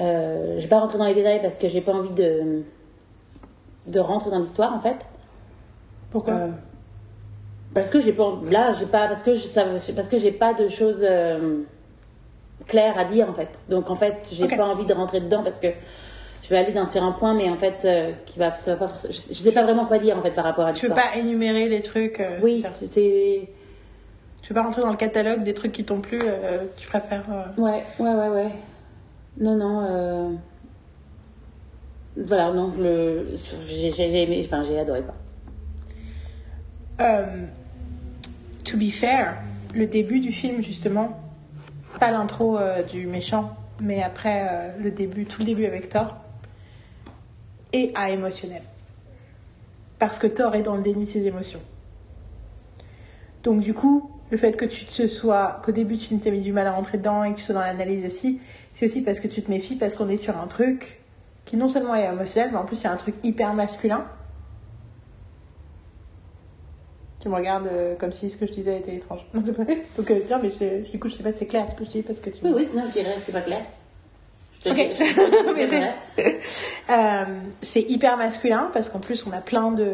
Euh, 0.00 0.56
je 0.56 0.62
vais 0.62 0.68
pas 0.68 0.80
rentrer 0.80 0.98
dans 0.98 1.06
les 1.06 1.14
détails 1.14 1.40
parce 1.42 1.56
que 1.56 1.68
j'ai 1.68 1.80
pas 1.80 1.92
envie 1.92 2.10
de, 2.10 2.62
de 3.86 4.00
rentrer 4.00 4.30
dans 4.30 4.38
l'histoire 4.40 4.74
en 4.74 4.80
fait. 4.80 4.96
Pourquoi 6.10 6.34
Euh, 6.34 6.48
parce 7.74 7.90
que 7.90 8.00
j'ai 8.00 8.12
pas, 8.12 8.38
là, 8.50 8.72
j'ai 8.72 8.86
pas, 8.86 9.06
parce 9.08 9.22
que 9.22 9.34
je, 9.34 9.40
ça, 9.40 9.64
parce 9.94 10.08
que 10.08 10.18
j'ai 10.18 10.32
pas 10.32 10.54
de 10.54 10.68
choses 10.68 11.00
euh, 11.02 11.58
claires 12.66 12.98
à 12.98 13.04
dire 13.04 13.28
en 13.28 13.34
fait. 13.34 13.48
Donc 13.68 13.90
en 13.90 13.96
fait, 13.96 14.28
j'ai 14.32 14.44
Ok. 14.44 14.56
pas 14.56 14.64
envie 14.66 14.86
de 14.86 14.94
rentrer 14.94 15.20
dedans 15.20 15.42
parce 15.42 15.58
que 15.58 15.68
je 16.42 16.48
vais 16.48 16.58
aller 16.58 16.72
dans, 16.72 16.86
sur 16.86 17.02
un 17.02 17.12
point, 17.12 17.34
mais 17.34 17.50
en 17.50 17.56
fait, 17.56 17.86
qui 18.24 18.38
va, 18.38 18.56
ça 18.56 18.76
va 18.76 18.86
pas, 18.86 18.94
je, 19.04 19.12
je 19.12 19.34
sais 19.34 19.52
pas 19.52 19.64
vraiment 19.64 19.84
quoi 19.86 19.98
dire 19.98 20.16
en 20.16 20.22
fait 20.22 20.30
par 20.30 20.44
rapport 20.44 20.64
à 20.66 20.72
Tu 20.72 20.86
veux 20.86 20.92
l'histoire. 20.92 21.12
pas 21.12 21.18
énumérer 21.18 21.68
les 21.68 21.82
trucs 21.82 22.22
Oui, 22.42 22.62
c'est. 22.88 23.48
Tu 24.42 24.52
veux 24.52 24.54
pas 24.54 24.62
rentrer 24.62 24.82
dans 24.82 24.90
le 24.90 24.96
catalogue 24.96 25.42
des 25.42 25.54
trucs 25.54 25.72
qui 25.72 25.84
t'ont 25.84 26.00
plu 26.00 26.22
Tu 26.76 26.86
préfères. 26.86 27.24
Ouais, 27.58 27.82
ouais, 27.98 28.14
ouais, 28.14 28.28
ouais. 28.28 28.50
Non, 29.38 29.56
non. 29.56 29.80
euh, 29.88 30.32
Voilà, 32.16 32.52
non, 32.52 32.72
le... 32.78 33.28
j'ai 33.66 34.22
aimé, 34.22 34.42
enfin, 34.46 34.64
j'ai 34.64 34.78
adoré 34.78 35.02
quoi. 35.02 35.14
Euh, 37.00 37.44
to 38.64 38.78
be 38.78 38.90
fair, 38.90 39.36
le 39.74 39.86
début 39.86 40.20
du 40.20 40.32
film, 40.32 40.62
justement, 40.62 41.20
pas 42.00 42.10
l'intro 42.10 42.56
euh, 42.56 42.82
du 42.82 43.06
méchant, 43.06 43.54
mais 43.80 44.02
après 44.02 44.48
euh, 44.50 44.70
le 44.82 44.90
début, 44.90 45.26
tout 45.26 45.40
le 45.40 45.46
début 45.46 45.66
avec 45.66 45.90
Thor, 45.90 46.16
est 47.74 47.92
à 47.94 48.10
émotionnel. 48.10 48.62
Parce 49.98 50.18
que 50.18 50.26
Thor 50.26 50.54
est 50.54 50.62
dans 50.62 50.76
le 50.76 50.82
déni 50.82 51.04
de 51.04 51.10
ses 51.10 51.26
émotions. 51.26 51.60
Donc, 53.42 53.60
du 53.60 53.74
coup, 53.74 54.10
le 54.30 54.38
fait 54.38 54.52
que 54.52 54.64
tu 54.64 54.86
te 54.86 55.06
sois, 55.06 55.60
qu'au 55.64 55.72
début 55.72 55.98
tu 55.98 56.16
t'aies 56.18 56.30
mis 56.30 56.40
du 56.40 56.52
mal 56.52 56.66
à 56.66 56.72
rentrer 56.72 56.98
dedans 56.98 57.22
et 57.24 57.32
que 57.32 57.36
tu 57.36 57.44
sois 57.44 57.54
dans 57.54 57.60
l'analyse 57.60 58.04
aussi, 58.06 58.40
c'est 58.76 58.84
aussi 58.84 59.02
parce 59.02 59.20
que 59.20 59.26
tu 59.26 59.42
te 59.42 59.50
méfies, 59.50 59.74
parce 59.76 59.94
qu'on 59.94 60.08
est 60.10 60.18
sur 60.18 60.36
un 60.36 60.46
truc 60.46 61.00
qui 61.46 61.56
non 61.56 61.66
seulement 61.66 61.94
est 61.94 62.04
émotionnel, 62.04 62.50
mais 62.52 62.58
en 62.58 62.64
plus 62.66 62.76
c'est 62.76 62.88
un 62.88 62.96
truc 62.96 63.14
hyper 63.24 63.54
masculin. 63.54 64.04
Tu 67.20 67.28
me 67.30 67.34
regardes 67.34 67.66
euh, 67.68 67.94
comme 67.96 68.12
si 68.12 68.28
ce 68.30 68.36
que 68.36 68.46
je 68.46 68.52
disais 68.52 68.78
était 68.78 68.94
étrange. 68.96 69.20
Non. 69.34 69.40
Donc, 69.96 70.10
euh, 70.10 70.20
non, 70.30 70.38
mais 70.42 70.50
je- 70.50 70.90
du 70.90 70.98
coup, 70.98 71.08
je 71.08 71.14
sais 71.14 71.22
pas 71.22 71.32
si 71.32 71.38
c'est 71.40 71.46
clair 71.46 71.66
ce 71.70 71.74
que 71.74 71.84
je 71.84 71.90
dis 71.90 72.02
parce 72.02 72.20
que 72.20 72.30
tu. 72.30 72.44
Oui, 72.44 72.52
oui, 72.54 72.66
que 72.66 73.00
c'est 73.24 73.32
pas 73.32 73.40
clair. 73.40 73.62
Euh, 76.90 77.24
c'est 77.62 77.82
hyper 77.82 78.16
masculin 78.16 78.70
parce 78.72 78.88
qu'en 78.90 78.98
plus, 79.00 79.26
on 79.26 79.32
a 79.32 79.40
plein 79.40 79.70
de. 79.72 79.86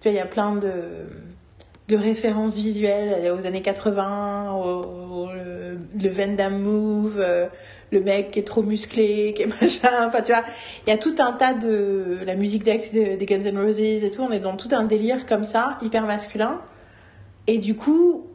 Tu 0.00 0.08
vois, 0.08 0.12
il 0.12 0.14
y 0.14 0.20
a 0.20 0.26
plein 0.26 0.54
de 0.54 0.72
de 1.88 1.96
références 1.96 2.54
visuelles 2.54 3.32
aux 3.32 3.46
années 3.46 3.62
80, 3.62 4.52
au, 4.52 5.26
le, 5.32 5.78
le 6.02 6.08
Van 6.10 6.32
Damme 6.34 6.60
Move, 6.60 7.16
euh, 7.18 7.46
le 7.90 8.00
mec 8.00 8.30
qui 8.32 8.38
est 8.38 8.46
trop 8.46 8.62
musclé, 8.62 9.34
qui 9.34 9.42
est 9.42 9.46
machin. 9.62 10.06
Enfin, 10.06 10.22
tu 10.22 10.32
vois, 10.32 10.44
il 10.86 10.90
y 10.90 10.92
a 10.92 10.98
tout 10.98 11.14
un 11.18 11.32
tas 11.32 11.54
de 11.54 12.18
la 12.24 12.34
musique 12.34 12.64
des 12.64 13.16
de, 13.16 13.24
Guns 13.24 13.44
N' 13.44 13.58
Roses 13.58 13.78
et 13.80 14.10
tout. 14.10 14.22
On 14.22 14.30
est 14.30 14.40
dans 14.40 14.56
tout 14.56 14.68
un 14.72 14.84
délire 14.84 15.26
comme 15.26 15.44
ça, 15.44 15.78
hyper 15.82 16.04
masculin. 16.04 16.60
Et 17.46 17.58
du 17.58 17.74
coup, 17.74 18.26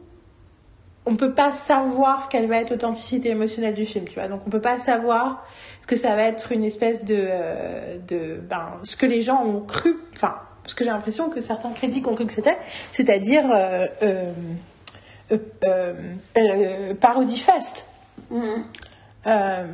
on 1.06 1.16
peut 1.16 1.32
pas 1.32 1.52
savoir 1.52 2.28
quelle 2.28 2.46
va 2.48 2.56
être 2.56 2.70
l'authenticité 2.70 3.30
émotionnelle 3.30 3.74
du 3.74 3.86
film, 3.86 4.06
tu 4.06 4.14
vois. 4.14 4.28
Donc 4.28 4.40
on 4.46 4.50
peut 4.50 4.60
pas 4.60 4.78
savoir 4.78 5.46
que 5.86 5.96
ça 5.96 6.16
va 6.16 6.22
être 6.22 6.52
une 6.52 6.64
espèce 6.64 7.04
de, 7.04 7.16
euh, 7.18 7.98
de 8.08 8.40
ben, 8.40 8.80
ce 8.84 8.96
que 8.96 9.06
les 9.06 9.22
gens 9.22 9.44
ont 9.44 9.60
cru, 9.60 9.96
enfin, 10.14 10.36
ce 10.66 10.74
que 10.74 10.84
j'ai 10.84 10.90
l'impression 10.90 11.28
que 11.28 11.40
certains 11.42 11.72
critiques 11.72 12.08
ont 12.08 12.14
cru 12.14 12.26
que 12.26 12.32
c'était, 12.32 12.56
c'est-à-dire 12.90 13.44
euh, 13.54 13.86
euh, 16.42 16.94
parodie 17.00 17.38
fest. 17.38 17.86
Mm-hmm. 19.24 19.66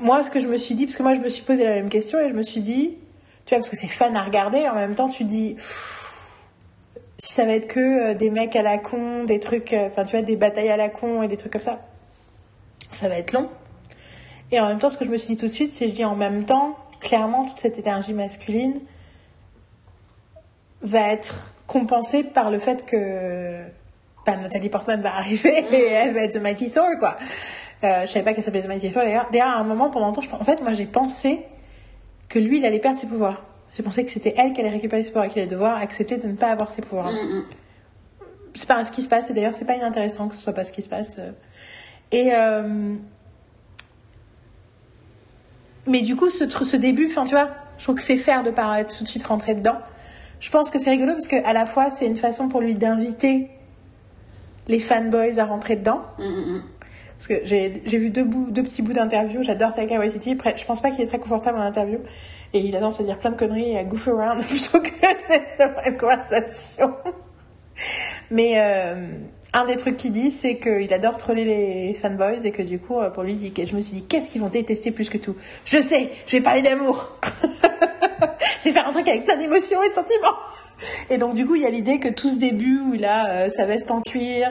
moi, 0.00 0.22
ce 0.22 0.30
que 0.30 0.40
je 0.40 0.46
me 0.46 0.56
suis 0.56 0.74
dit, 0.74 0.86
parce 0.86 0.96
que 0.96 1.02
moi 1.02 1.14
je 1.14 1.20
me 1.20 1.28
suis 1.28 1.42
posé 1.42 1.64
la 1.64 1.74
même 1.74 1.88
question 1.88 2.18
et 2.20 2.28
je 2.28 2.34
me 2.34 2.42
suis 2.42 2.60
dit, 2.60 2.96
tu 3.44 3.54
vois, 3.54 3.58
parce 3.58 3.70
que 3.70 3.76
c'est 3.76 3.88
fun 3.88 4.14
à 4.14 4.22
regarder, 4.22 4.68
en 4.68 4.74
même 4.74 4.94
temps 4.94 5.08
tu 5.08 5.24
dis 5.24 5.56
si 7.18 7.32
ça 7.32 7.44
va 7.44 7.54
être 7.54 7.68
que 7.68 8.10
euh, 8.10 8.14
des 8.14 8.30
mecs 8.30 8.54
à 8.56 8.62
la 8.62 8.78
con, 8.78 9.24
des 9.24 9.40
trucs, 9.40 9.72
euh, 9.72 9.88
enfin 9.88 10.04
tu 10.04 10.12
vois, 10.12 10.22
des 10.22 10.36
batailles 10.36 10.70
à 10.70 10.76
la 10.76 10.88
con 10.88 11.22
et 11.22 11.28
des 11.28 11.36
trucs 11.36 11.52
comme 11.52 11.62
ça, 11.62 11.80
ça 12.92 13.08
va 13.08 13.16
être 13.16 13.32
long. 13.32 13.48
Et 14.52 14.60
en 14.60 14.68
même 14.68 14.78
temps, 14.78 14.90
ce 14.90 14.98
que 14.98 15.04
je 15.04 15.10
me 15.10 15.16
suis 15.16 15.34
dit 15.34 15.40
tout 15.40 15.48
de 15.48 15.52
suite, 15.52 15.72
c'est 15.72 15.88
je 15.88 15.94
dis 15.94 16.04
en 16.04 16.14
même 16.14 16.44
temps, 16.44 16.76
clairement, 17.00 17.46
toute 17.46 17.58
cette 17.58 17.78
énergie 17.78 18.12
masculine 18.12 18.80
va 20.82 21.08
être 21.08 21.52
compensée 21.66 22.22
par 22.22 22.50
le 22.50 22.58
fait 22.58 22.84
que 22.84 23.60
bah, 24.26 24.36
Nathalie 24.36 24.68
Portman 24.68 25.00
va 25.00 25.14
arriver 25.14 25.64
et 25.72 25.90
elle 25.92 26.12
va 26.12 26.22
être 26.22 26.32
The 26.32 26.42
Mighty 26.42 26.70
Thor, 26.70 26.88
quoi. 26.98 27.16
Euh, 27.84 28.02
je 28.02 28.06
savais 28.06 28.24
pas 28.24 28.32
qu'elle 28.34 28.42
s'appelait 28.42 28.62
The 28.62 28.68
Mighty 28.68 28.90
Thor 28.90 29.04
d'ailleurs. 29.04 29.28
D'ailleurs, 29.30 29.48
à 29.48 29.58
un 29.58 29.64
moment, 29.64 29.90
pendant 29.90 30.06
longtemps, 30.06 30.22
je... 30.22 30.30
en 30.30 30.44
fait, 30.44 30.62
moi 30.62 30.74
j'ai 30.74 30.86
pensé 30.86 31.40
que 32.28 32.38
lui, 32.38 32.58
il 32.58 32.66
allait 32.66 32.80
perdre 32.80 32.98
ses 32.98 33.06
pouvoirs. 33.06 33.44
J'ai 33.76 33.82
pensé 33.82 34.04
que 34.04 34.10
c'était 34.10 34.34
elle 34.36 34.52
qui 34.52 34.60
allait 34.60 34.70
récupérer 34.70 35.02
ses 35.02 35.10
pouvoirs 35.10 35.26
et 35.26 35.28
qu'il 35.28 35.40
allait 35.40 35.50
devoir 35.50 35.76
accepter 35.76 36.16
de 36.16 36.26
ne 36.26 36.34
pas 36.34 36.48
avoir 36.48 36.70
ses 36.70 36.82
pouvoirs. 36.82 37.12
Mm, 37.12 37.38
mm. 37.38 37.44
C'est 38.54 38.66
pas 38.66 38.84
ce 38.84 38.90
qui 38.90 39.02
se 39.02 39.08
passe, 39.08 39.30
et 39.30 39.34
d'ailleurs, 39.34 39.54
c'est 39.54 39.66
pas 39.66 39.76
inintéressant 39.76 40.28
que 40.28 40.34
ce 40.34 40.40
soit 40.40 40.54
pas 40.54 40.64
ce 40.64 40.72
qui 40.72 40.82
se 40.82 40.88
passe. 40.88 41.20
Et. 42.10 42.34
Euh, 42.34 42.94
mais 45.86 46.00
du 46.00 46.16
coup, 46.16 46.30
ce, 46.30 46.48
ce 46.48 46.76
début, 46.76 47.06
enfin, 47.06 47.26
tu 47.26 47.32
vois, 47.32 47.50
je 47.78 47.84
trouve 47.84 47.96
que 47.96 48.02
c'est 48.02 48.16
faire 48.16 48.42
de 48.42 48.50
pas 48.50 48.82
tout 48.84 49.04
de 49.04 49.08
suite 49.08 49.26
rentrer 49.26 49.54
dedans. 49.54 49.78
Je 50.40 50.50
pense 50.50 50.70
que 50.70 50.78
c'est 50.78 50.90
rigolo 50.90 51.12
parce 51.12 51.28
qu'à 51.28 51.52
la 51.52 51.66
fois, 51.66 51.90
c'est 51.90 52.06
une 52.06 52.16
façon 52.16 52.48
pour 52.48 52.60
lui 52.60 52.74
d'inviter 52.74 53.50
les 54.68 54.78
fanboys 54.78 55.38
à 55.38 55.44
rentrer 55.44 55.76
dedans. 55.76 56.02
Mm, 56.18 56.60
parce 57.16 57.28
que 57.28 57.34
j'ai 57.44 57.68
vu 57.98 58.10
deux, 58.10 58.24
bouts, 58.24 58.50
deux 58.50 58.62
petits 58.62 58.82
bouts 58.82 58.92
d'interview. 58.92 59.42
J'adore 59.42 59.74
Taika 59.74 59.98
Waititi. 59.98 60.36
Je 60.56 60.64
pense 60.64 60.82
pas 60.82 60.90
qu'il 60.90 61.02
est 61.02 61.06
très 61.06 61.18
confortable 61.18 61.58
en 61.58 61.62
interview. 61.62 61.98
Et 62.52 62.60
il 62.60 62.76
adore 62.76 62.92
se 62.92 63.02
dire 63.02 63.18
plein 63.18 63.30
de 63.30 63.36
conneries 63.36 63.72
et 63.72 63.78
à 63.78 63.84
goof 63.84 64.08
around 64.08 64.42
plutôt 64.48 64.80
que 64.80 65.58
d'avoir 65.58 65.86
une 65.86 65.96
conversation. 65.96 66.94
Mais 68.30 68.54
euh, 68.56 69.08
un 69.52 69.64
des 69.64 69.76
trucs 69.76 69.96
qu'il 69.96 70.12
dit, 70.12 70.30
c'est 70.30 70.58
qu'il 70.58 70.92
adore 70.92 71.16
troller 71.16 71.44
les 71.44 71.94
fanboys 71.94 72.44
et 72.44 72.50
que 72.50 72.62
du 72.62 72.78
coup, 72.78 72.98
euh, 72.98 73.10
pour 73.10 73.22
lui, 73.22 73.38
je 73.56 73.74
me 73.74 73.80
suis 73.80 73.96
dit, 73.96 74.04
qu'est-ce 74.04 74.30
qu'ils 74.30 74.42
vont 74.42 74.48
détester 74.48 74.90
plus 74.90 75.08
que 75.08 75.18
tout? 75.18 75.36
Je 75.64 75.80
sais, 75.80 76.10
je 76.26 76.32
vais 76.36 76.42
parler 76.42 76.62
d'amour. 76.62 77.18
je 77.42 78.64
vais 78.64 78.72
faire 78.72 78.88
un 78.88 78.92
truc 78.92 79.08
avec 79.08 79.24
plein 79.24 79.36
d'émotions 79.36 79.82
et 79.82 79.88
de 79.88 79.94
sentiments. 79.94 80.36
Et 81.10 81.18
donc, 81.18 81.34
du 81.34 81.46
coup, 81.46 81.54
il 81.54 81.62
y 81.62 81.66
a 81.66 81.70
l'idée 81.70 81.98
que 82.00 82.08
tout 82.08 82.30
ce 82.30 82.36
début 82.36 82.80
où 82.80 82.94
il 82.94 83.04
a 83.04 83.30
euh, 83.30 83.48
sa 83.48 83.66
veste 83.66 83.90
en 83.90 84.02
cuir 84.02 84.50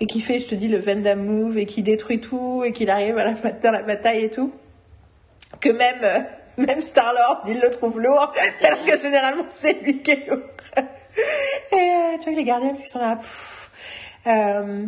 et 0.00 0.06
qui 0.06 0.20
fait, 0.20 0.38
je 0.38 0.46
te 0.46 0.54
dis, 0.54 0.68
le 0.68 0.78
Van 0.78 1.16
Move 1.16 1.58
et 1.58 1.66
qui 1.66 1.82
détruit 1.82 2.20
tout 2.20 2.64
et 2.64 2.72
qu'il 2.72 2.90
arrive 2.90 3.18
à 3.18 3.24
la, 3.24 3.32
dans 3.34 3.70
la 3.70 3.82
bataille 3.82 4.24
et 4.24 4.30
tout, 4.30 4.52
que 5.60 5.68
même 5.68 6.26
même 6.56 6.82
Star-Lord, 6.82 7.42
il 7.46 7.60
le 7.60 7.70
trouve 7.70 8.00
lourd, 8.00 8.32
alors 8.62 8.84
que 8.84 9.00
généralement 9.00 9.44
c'est 9.50 9.82
lui 9.82 10.02
qui 10.02 10.10
est 10.12 10.28
lourd. 10.28 10.42
Et 10.76 10.80
euh, 11.74 12.18
tu 12.18 12.24
vois 12.24 12.32
que 12.32 12.36
les 12.36 12.44
gardiens, 12.44 12.72
qui 12.72 12.86
sont 12.86 12.98
là. 12.98 13.18
Euh, 14.26 14.86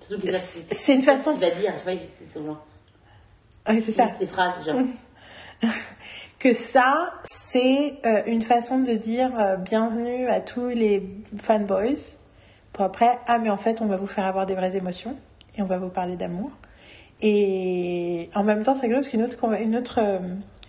c'est 0.00 0.94
une 0.94 1.02
façon. 1.02 1.34
Tu 1.34 1.40
vas 1.40 1.50
dire, 1.50 1.74
tu 1.76 1.82
vois, 1.82 1.92
ils 1.92 2.30
sont 2.30 2.44
genre. 2.44 2.64
Oui, 3.68 3.82
c'est 3.82 3.92
ça. 3.92 4.06
Ces 4.18 4.26
phrases, 4.26 4.64
genre. 4.64 4.76
que 6.38 6.54
ça, 6.54 7.14
c'est 7.24 7.94
euh, 8.06 8.22
une 8.26 8.42
façon 8.42 8.78
de 8.78 8.92
dire 8.92 9.32
euh, 9.38 9.56
bienvenue 9.56 10.28
à 10.28 10.40
tous 10.40 10.68
les 10.68 11.02
fanboys. 11.36 12.16
Pour 12.72 12.84
après, 12.84 13.18
ah, 13.26 13.38
mais 13.38 13.50
en 13.50 13.56
fait, 13.56 13.80
on 13.80 13.86
va 13.86 13.96
vous 13.96 14.06
faire 14.06 14.26
avoir 14.26 14.46
des 14.46 14.54
vraies 14.54 14.76
émotions 14.76 15.16
et 15.56 15.62
on 15.62 15.66
va 15.66 15.78
vous 15.78 15.88
parler 15.88 16.16
d'amour. 16.16 16.50
Et 17.20 18.30
en 18.34 18.44
même 18.44 18.62
temps, 18.62 18.74
c'est 18.74 18.82
rigolo 18.82 19.00
parce 19.00 19.08
qu'une 19.08 19.22
autre, 19.22 19.44
une 19.60 19.76
autre 19.76 19.98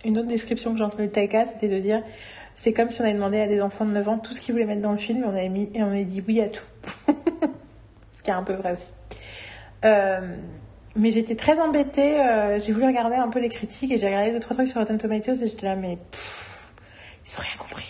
une 0.04 0.18
autre 0.18 0.28
description 0.28 0.72
que 0.72 0.78
j'ai 0.78 0.84
entendue 0.84 1.06
de 1.06 1.12
Taika, 1.12 1.46
c'était 1.46 1.68
de 1.68 1.78
dire 1.78 2.02
c'est 2.54 2.72
comme 2.72 2.90
si 2.90 3.00
on 3.00 3.04
avait 3.04 3.14
demandé 3.14 3.40
à 3.40 3.46
des 3.46 3.60
enfants 3.60 3.84
de 3.84 3.92
9 3.92 4.08
ans 4.08 4.18
tout 4.18 4.32
ce 4.32 4.40
qu'ils 4.40 4.54
voulaient 4.54 4.66
mettre 4.66 4.82
dans 4.82 4.92
le 4.92 4.98
film 4.98 5.22
et 5.22 5.26
on 5.26 5.30
avait 5.30 5.48
mis 5.48 5.70
et 5.74 5.82
on 5.82 5.88
avait 5.88 6.04
dit 6.04 6.22
oui 6.26 6.40
à 6.40 6.48
tout. 6.48 6.64
ce 8.12 8.22
qui 8.22 8.30
est 8.30 8.34
un 8.34 8.42
peu 8.42 8.54
vrai 8.54 8.72
aussi. 8.72 8.90
Mais 10.96 11.10
j'étais 11.10 11.36
très 11.36 11.60
embêtée. 11.60 12.20
Euh, 12.20 12.58
j'ai 12.60 12.72
voulu 12.72 12.86
regarder 12.86 13.16
un 13.16 13.28
peu 13.28 13.38
les 13.38 13.48
critiques 13.48 13.92
et 13.92 13.98
j'ai 13.98 14.06
regardé 14.06 14.32
deux 14.32 14.40
trois 14.40 14.56
trucs 14.56 14.68
sur 14.68 14.80
Rotten 14.80 14.98
Tomatoes 14.98 15.42
et 15.42 15.48
j'étais 15.48 15.66
là 15.66 15.76
mais 15.76 15.98
ils 17.26 17.38
ont 17.38 17.40
rien 17.40 17.56
compris. 17.58 17.86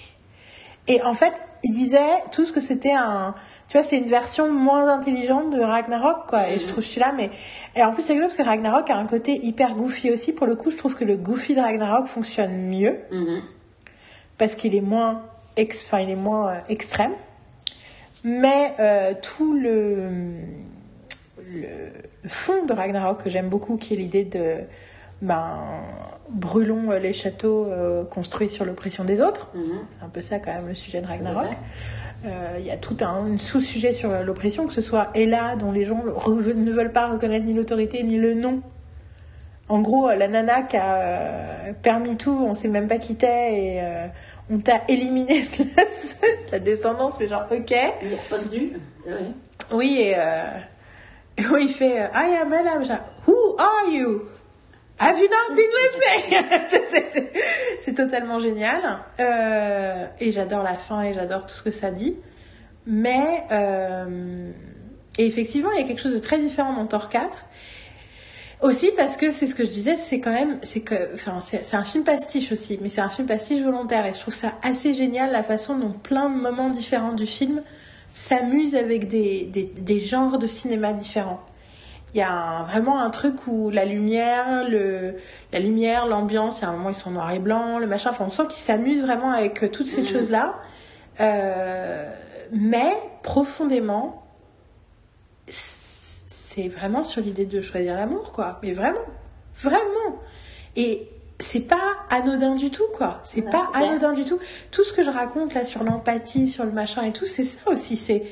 Et 0.87 1.03
en 1.03 1.15
fait, 1.15 1.33
ils 1.63 1.73
disaient 1.73 2.23
tous 2.33 2.53
que 2.53 2.61
c'était 2.61 2.93
un 2.93 3.35
tu 3.71 3.77
vois, 3.77 3.85
c'est 3.85 3.99
une 3.99 4.09
version 4.09 4.53
moins 4.53 4.93
intelligente 4.93 5.51
de 5.51 5.61
Ragnarok, 5.61 6.27
quoi. 6.27 6.49
Et 6.49 6.59
je 6.59 6.67
trouve, 6.67 6.83
je 6.83 6.89
suis 6.89 7.01
là, 7.01 7.13
mais. 7.17 7.31
Et 7.77 7.85
en 7.85 7.93
plus, 7.93 8.03
c'est 8.03 8.15
rigolo 8.15 8.27
parce 8.27 8.37
que 8.37 8.43
Ragnarok 8.43 8.91
a 8.91 8.97
un 8.97 9.07
côté 9.07 9.47
hyper 9.47 9.77
goofy 9.77 10.11
aussi. 10.11 10.35
Pour 10.35 10.49
le 10.49 10.57
coup, 10.57 10.73
je 10.73 10.77
trouve 10.77 10.97
que 10.97 11.05
le 11.05 11.17
goofy 11.17 11.55
de 11.55 11.61
Ragnarok 11.61 12.09
fonctionne 12.09 12.67
mieux. 12.67 12.99
Mm-hmm. 13.13 13.43
Parce 14.39 14.57
qu'il 14.57 14.75
est 14.75 14.81
moins, 14.81 15.23
ex... 15.57 15.85
enfin, 15.85 16.01
il 16.01 16.11
est 16.11 16.17
moins 16.17 16.49
euh, 16.49 16.61
extrême. 16.69 17.13
Mais 18.25 18.75
euh, 18.81 19.15
tout 19.23 19.55
le... 19.55 20.09
le... 21.53 21.93
fond 22.27 22.65
de 22.65 22.73
Ragnarok 22.73 23.25
que 23.25 23.31
j'aime 23.31 23.49
beaucoup, 23.49 23.77
qui 23.77 23.95
est 23.95 23.97
l'idée 23.97 24.25
de. 24.25 24.57
Ben, 25.23 25.59
brûlons 26.31 26.93
les 26.93 27.13
châteaux 27.13 27.67
euh, 27.67 28.05
construits 28.05 28.49
sur 28.49 28.65
l'oppression 28.65 29.05
des 29.05 29.21
autres. 29.21 29.51
C'est 29.55 30.05
un 30.05 30.09
peu 30.09 30.23
ça, 30.23 30.39
quand 30.39 30.53
même, 30.53 30.69
le 30.69 30.75
sujet 30.75 31.03
de 31.03 31.07
Ragnarok. 31.07 31.51
Euh, 32.25 32.57
il 32.59 32.67
y 32.67 32.71
a 32.71 32.77
tout 32.77 32.97
un, 33.01 33.39
sous-sujet 33.39 33.93
sur 33.93 34.11
l'oppression, 34.23 34.67
que 34.67 34.75
ce 34.75 34.81
soit 34.81 35.11
Ella, 35.15 35.57
dont 35.57 35.73
les 35.73 35.85
gens 35.85 36.03
ne 36.05 36.71
veulent 36.71 36.93
pas 36.93 37.09
reconnaître 37.09 37.47
ni 37.47 37.55
l'autorité 37.55 38.03
ni 38.03 38.19
le 38.19 38.35
nom. 38.35 38.63
En 39.69 39.81
gros, 39.81 40.09
la 40.09 40.29
nana 40.29 40.63
qui 40.63 40.77
a 40.77 40.97
euh, 40.97 41.73
permis 41.81 42.17
tout, 42.17 42.37
on 42.45 42.55
sait 42.55 42.69
même 42.69 42.89
pas 42.89 42.99
qui 42.99 43.15
t'es 43.15 43.27
et 43.55 43.81
euh, 43.81 44.07
on 44.51 44.59
t'a 44.59 44.83
éliminé 44.89 45.43
de 45.43 46.53
la, 46.53 46.59
descendance, 46.59 47.15
mais 47.21 47.29
genre, 47.29 47.47
ok. 47.51 47.75
Il 48.03 48.09
n'y 48.09 48.15
a 48.15 48.19
pas 48.29 48.39
de 48.39 48.49
vue, 48.49 48.73
c'est 49.03 49.11
vrai. 49.11 49.27
Oui, 49.73 49.99
et, 50.01 50.17
oui, 51.39 51.67
il 51.69 51.75
fait 51.75 52.11
I 52.15 52.37
am 52.41 52.53
Ella, 52.53 52.83
genre, 52.83 52.99
Who 53.27 53.57
are 53.59 53.91
you? 53.91 54.29
Have 54.99 55.19
you 55.19 55.29
not 55.29 55.57
been 55.57 55.71
listening? 55.83 57.31
C'est 57.81 57.95
totalement 57.95 58.39
génial. 58.39 58.83
Euh, 59.19 60.07
et 60.21 60.31
j'adore 60.31 60.63
la 60.63 60.75
fin 60.75 61.03
et 61.03 61.15
j'adore 61.15 61.47
tout 61.47 61.55
ce 61.55 61.63
que 61.63 61.71
ça 61.71 61.91
dit. 61.91 62.19
Mais, 62.87 63.45
euh, 63.51 64.51
et 65.17 65.27
effectivement, 65.27 65.71
il 65.73 65.81
y 65.81 65.85
a 65.85 65.87
quelque 65.87 66.03
chose 66.03 66.13
de 66.13 66.19
très 66.19 66.39
différent 66.39 66.75
dans 66.75 66.87
Thor 66.87 67.09
4. 67.09 67.47
Aussi 68.61 68.91
parce 68.95 69.17
que 69.17 69.33
c'est 69.33 69.47
ce 69.47 69.55
que 69.55 69.65
je 69.65 69.71
disais, 69.71 69.97
c'est 69.97 70.21
quand 70.21 70.33
même, 70.33 70.59
c'est 70.63 70.85
enfin, 71.15 71.41
c'est 71.41 71.75
un 71.75 71.85
film 71.85 72.05
pastiche 72.05 72.53
aussi, 72.53 72.79
mais 72.83 72.91
c'est 72.91 73.01
un 73.01 73.09
film 73.09 73.27
pastiche 73.27 73.63
volontaire 73.63 74.05
et 74.05 74.13
je 74.13 74.21
trouve 74.21 74.35
ça 74.35 74.53
assez 74.63 74.93
génial 74.93 75.33
la 75.33 75.43
façon 75.43 75.79
dont 75.79 75.93
plein 75.93 76.29
de 76.29 76.39
moments 76.39 76.69
différents 76.69 77.15
du 77.15 77.27
film 77.27 77.63
s'amusent 78.13 78.75
avec 78.75 79.09
des, 79.09 79.45
des, 79.45 79.65
des 79.65 80.01
genres 80.01 80.39
de 80.39 80.47
cinéma 80.47 80.93
différents 80.93 81.41
il 82.15 82.19
y 82.19 82.23
a 82.23 82.65
vraiment 82.65 83.01
un 83.01 83.11
truc 83.11 83.47
où 83.47 83.71
la 83.71 83.85
lumière, 83.85 84.69
le, 84.69 85.15
la 85.53 85.61
lumière, 85.61 86.07
l'ambiance, 86.07 86.59
il 86.59 86.63
y 86.63 86.65
a 86.65 86.71
un 86.71 86.73
moment 86.73 86.91
ils 86.91 86.97
sont 86.97 87.13
noirs 87.13 87.31
et 87.31 87.39
blancs, 87.39 87.81
le 87.81 87.87
machin, 87.87 88.11
enfin 88.11 88.25
on 88.27 88.31
sent 88.31 88.47
qu'ils 88.49 88.63
s'amusent 88.63 89.03
vraiment 89.03 89.31
avec 89.31 89.63
euh, 89.63 89.69
toutes 89.69 89.87
ces 89.87 90.03
mhm. 90.03 90.09
choses-là. 90.09 90.61
Euh, 91.21 92.13
mais 92.53 92.97
profondément, 93.23 94.27
c'est 95.47 96.69
vraiment 96.69 97.05
sur 97.05 97.23
l'idée 97.23 97.47
de 97.47 97.61
choisir 97.61 97.95
l'amour, 97.95 98.33
quoi. 98.33 98.59
Mais 98.63 98.73
vraiment, 98.73 98.99
vraiment. 99.63 100.19
Et 100.75 101.09
c'est 101.41 101.67
pas 101.67 101.97
anodin 102.11 102.55
du 102.55 102.71
tout, 102.71 102.87
quoi. 102.95 103.21
C'est 103.25 103.43
pas 103.43 103.71
anodin 103.75 104.13
du 104.13 104.25
tout. 104.25 104.39
Tout 104.71 104.85
ce 104.85 104.93
que 104.93 105.03
je 105.03 105.11
raconte 105.11 105.55
là 105.55 105.65
sur 105.65 105.83
l'empathie, 105.83 106.49
sur 106.49 106.65
le 106.65 106.71
machin 106.71 107.03
et 107.03 107.13
tout, 107.13 107.27
c'est 107.27 107.45
ça 107.45 107.71
aussi. 107.71 107.97
C'est 107.97 108.27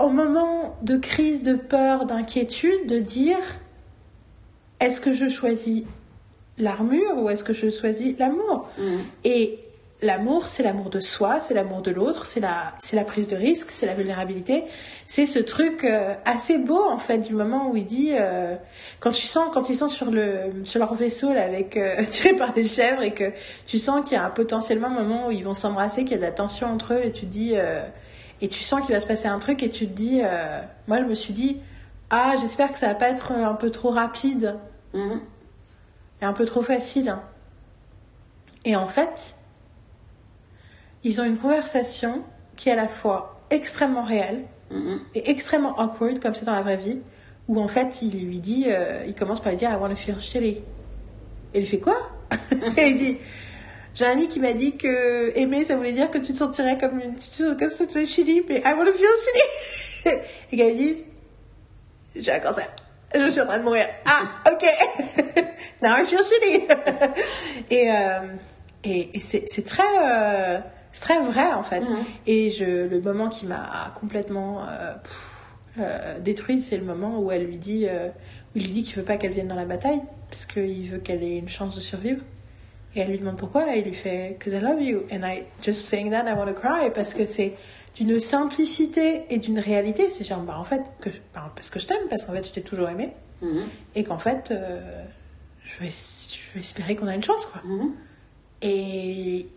au 0.00 0.08
moment 0.08 0.76
de 0.82 0.96
crise, 0.96 1.42
de 1.42 1.54
peur, 1.54 2.06
d'inquiétude, 2.06 2.86
de 2.86 2.98
dire 2.98 3.38
est-ce 4.80 5.00
que 5.00 5.12
je 5.14 5.28
choisis 5.28 5.84
l'armure 6.58 7.16
ou 7.18 7.30
est-ce 7.30 7.44
que 7.44 7.52
je 7.52 7.70
choisis 7.70 8.18
l'amour? 8.18 8.68
Mm. 8.78 8.98
Et 9.24 9.58
l'amour, 10.02 10.46
c'est 10.46 10.62
l'amour 10.62 10.90
de 10.90 11.00
soi, 11.00 11.40
c'est 11.40 11.54
l'amour 11.54 11.80
de 11.82 11.90
l'autre, 11.90 12.26
c'est 12.26 12.40
la, 12.40 12.74
c'est 12.80 12.96
la 12.96 13.04
prise 13.04 13.28
de 13.28 13.36
risque, 13.36 13.70
c'est 13.70 13.86
la 13.86 13.94
vulnérabilité. 13.94 14.64
C'est 15.06 15.26
ce 15.26 15.38
truc 15.38 15.84
euh, 15.84 16.14
assez 16.24 16.58
beau 16.58 16.82
en 16.82 16.98
fait 16.98 17.18
du 17.18 17.32
moment 17.34 17.70
où 17.70 17.76
il 17.76 17.86
dit 17.86 18.10
euh, 18.12 18.56
quand 19.00 19.12
tu 19.12 19.26
sens, 19.26 19.48
quand 19.52 19.68
ils 19.68 19.76
sont 19.76 19.88
sur 19.88 20.10
le, 20.10 20.52
sur 20.64 20.78
leur 20.78 20.94
vaisseau 20.94 21.32
là 21.32 21.44
avec 21.44 21.76
euh, 21.76 22.04
tiré 22.10 22.34
par 22.34 22.54
les 22.54 22.66
chèvres 22.66 23.02
et 23.02 23.12
que 23.14 23.32
tu 23.66 23.78
sens 23.78 24.04
qu'il 24.04 24.14
y 24.18 24.20
a 24.20 24.24
un 24.24 24.30
potentiellement 24.30 24.88
un 24.88 25.02
moment 25.02 25.28
où 25.28 25.30
ils 25.30 25.44
vont 25.44 25.54
s'embrasser, 25.54 26.02
qu'il 26.04 26.12
y 26.12 26.14
a 26.14 26.18
de 26.18 26.22
la 26.22 26.32
tension 26.32 26.66
entre 26.66 26.94
eux 26.94 27.00
et 27.04 27.12
tu 27.12 27.26
dis 27.26 27.54
et 28.42 28.48
tu 28.48 28.62
sens 28.62 28.84
qu'il 28.84 28.94
va 28.94 29.00
se 29.00 29.06
passer 29.06 29.28
un 29.28 29.38
truc 29.38 29.62
et 29.62 29.70
tu 29.70 29.86
te 29.86 29.92
dis, 29.94 30.20
moi 30.88 30.98
je 30.98 31.04
me 31.04 31.14
suis 31.14 31.32
dit 31.32 31.60
ah 32.10 32.34
j'espère 32.40 32.72
que 32.72 32.78
ça 32.78 32.88
va 32.88 32.94
pas 32.94 33.08
être 33.08 33.32
un 33.32 33.54
peu 33.54 33.70
trop 33.70 33.90
rapide 33.90 34.56
Mhm. 34.96 35.20
et 36.22 36.24
un 36.24 36.32
peu 36.32 36.46
trop 36.46 36.62
facile. 36.62 37.16
Et 38.64 38.74
en 38.76 38.88
fait, 38.88 39.36
ils 41.08 41.20
ont 41.20 41.24
une 41.24 41.38
conversation 41.38 42.22
qui 42.56 42.68
est 42.68 42.72
à 42.72 42.76
la 42.76 42.88
fois 42.88 43.40
extrêmement 43.50 44.02
réelle 44.02 44.42
Mhm. 44.70 45.00
et 45.14 45.30
extrêmement 45.30 45.78
awkward, 45.78 46.18
comme 46.20 46.34
c'est 46.34 46.44
dans 46.44 46.54
la 46.54 46.62
vraie 46.62 46.76
vie, 46.76 46.98
où 47.46 47.60
en 47.60 47.68
fait, 47.68 48.02
il 48.02 48.26
lui 48.26 48.38
dit, 48.40 48.64
euh, 48.66 49.04
il 49.06 49.14
commence 49.14 49.40
par 49.40 49.52
lui 49.52 49.58
dire 49.58 49.70
I 49.70 49.76
want 49.76 49.90
to 49.90 49.94
feel 49.96 50.18
shitty. 50.20 50.58
Et 51.54 51.60
il 51.60 51.66
fait 51.66 51.78
quoi? 51.78 51.96
Et 52.76 52.88
il 52.88 52.96
dit 52.96 53.16
J'ai 53.94 54.06
un 54.06 54.10
ami 54.12 54.26
qui 54.26 54.40
m'a 54.40 54.52
dit 54.54 54.76
que 54.76 55.32
aimer, 55.38 55.64
ça 55.64 55.76
voulait 55.76 55.92
dire 55.92 56.10
que 56.10 56.18
tu 56.18 56.32
te 56.32 56.38
sentirais 56.38 56.76
comme 56.78 56.98
une. 57.00 57.14
Tu 57.14 57.28
te 57.56 57.68
sens 57.68 57.86
comme 57.92 58.04
shitty, 58.04 58.42
mais 58.48 58.58
I 58.64 58.72
want 58.76 58.84
to 58.86 58.92
feel 58.92 59.06
shitty. 59.24 60.16
Et 60.52 60.56
quand 60.58 60.64
ils 60.68 60.76
disent 60.76 61.04
J'ai 62.16 62.32
un 62.32 62.40
cancer. 62.40 62.66
Je 63.14 63.30
suis 63.30 63.40
en 63.40 63.46
train 63.46 63.58
de 63.58 63.62
mourir. 63.64 63.86
Ah, 64.04 64.50
ok. 64.52 64.64
Now 65.82 65.96
I 65.98 66.04
feel 66.06 66.18
shitty. 66.24 66.66
et 67.70 67.90
euh, 67.92 68.20
et, 68.82 69.16
et 69.16 69.20
c'est 69.20 69.44
c'est 69.48 69.64
très. 69.64 69.84
euh, 70.02 70.58
c'est 70.96 71.02
très 71.02 71.20
vrai 71.20 71.52
en 71.52 71.62
fait. 71.62 71.82
Et 72.26 72.48
je, 72.50 72.64
le 72.88 73.00
moment 73.02 73.28
qui 73.28 73.44
m'a 73.44 73.92
complètement 74.00 74.64
euh, 74.66 74.94
pff, 74.94 75.30
euh, 75.78 76.18
détruite, 76.20 76.62
c'est 76.62 76.78
le 76.78 76.84
moment 76.86 77.20
où 77.20 77.30
elle 77.30 77.44
lui 77.44 77.58
dit, 77.58 77.84
euh, 77.86 78.08
où 78.08 78.12
il 78.58 78.62
lui 78.64 78.72
dit 78.72 78.82
qu'il 78.82 78.96
veut 78.96 79.02
pas 79.02 79.18
qu'elle 79.18 79.32
vienne 79.32 79.48
dans 79.48 79.56
la 79.56 79.66
bataille, 79.66 80.00
parce 80.30 80.46
qu'il 80.46 80.88
veut 80.88 80.96
qu'elle 80.96 81.22
ait 81.22 81.36
une 81.36 81.50
chance 81.50 81.76
de 81.76 81.82
survivre. 81.82 82.22
Et 82.94 83.00
elle 83.00 83.08
lui 83.10 83.18
demande 83.18 83.36
pourquoi, 83.36 83.76
et 83.76 83.80
il 83.80 83.84
lui 83.84 83.92
fait 83.94 84.38
Cause 84.42 84.54
I 84.54 84.60
love 84.60 84.80
you. 84.80 85.02
And 85.12 85.18
I 85.22 85.42
just 85.62 85.84
saying 85.84 86.12
that 86.12 86.24
I 86.26 86.32
want 86.32 86.46
to 86.46 86.54
cry, 86.54 86.88
parce 86.94 87.12
que 87.12 87.26
c'est 87.26 87.52
d'une 87.94 88.18
simplicité 88.18 89.24
et 89.28 89.36
d'une 89.36 89.58
réalité. 89.58 90.08
C'est 90.08 90.24
genre, 90.24 90.40
bah 90.40 90.56
en 90.58 90.64
fait, 90.64 90.80
que, 91.02 91.10
bah, 91.34 91.52
parce 91.54 91.68
que 91.68 91.78
je 91.78 91.86
t'aime, 91.86 92.08
parce 92.08 92.24
qu'en 92.24 92.32
fait, 92.32 92.46
je 92.46 92.52
t'ai 92.52 92.62
toujours 92.62 92.88
aimé, 92.88 93.12
Mhm. 93.42 93.64
et 93.96 94.02
qu'en 94.02 94.18
fait, 94.18 94.50
je, 94.50 95.84
vais, 95.84 95.90
je 95.90 96.54
vais 96.54 96.60
espérer 96.60 96.96
qu'on 96.96 97.06
a 97.06 97.14
une 97.14 97.22
chance, 97.22 97.44
quoi. 97.44 97.60
Mhm. 97.66 97.92
Et 98.62 99.48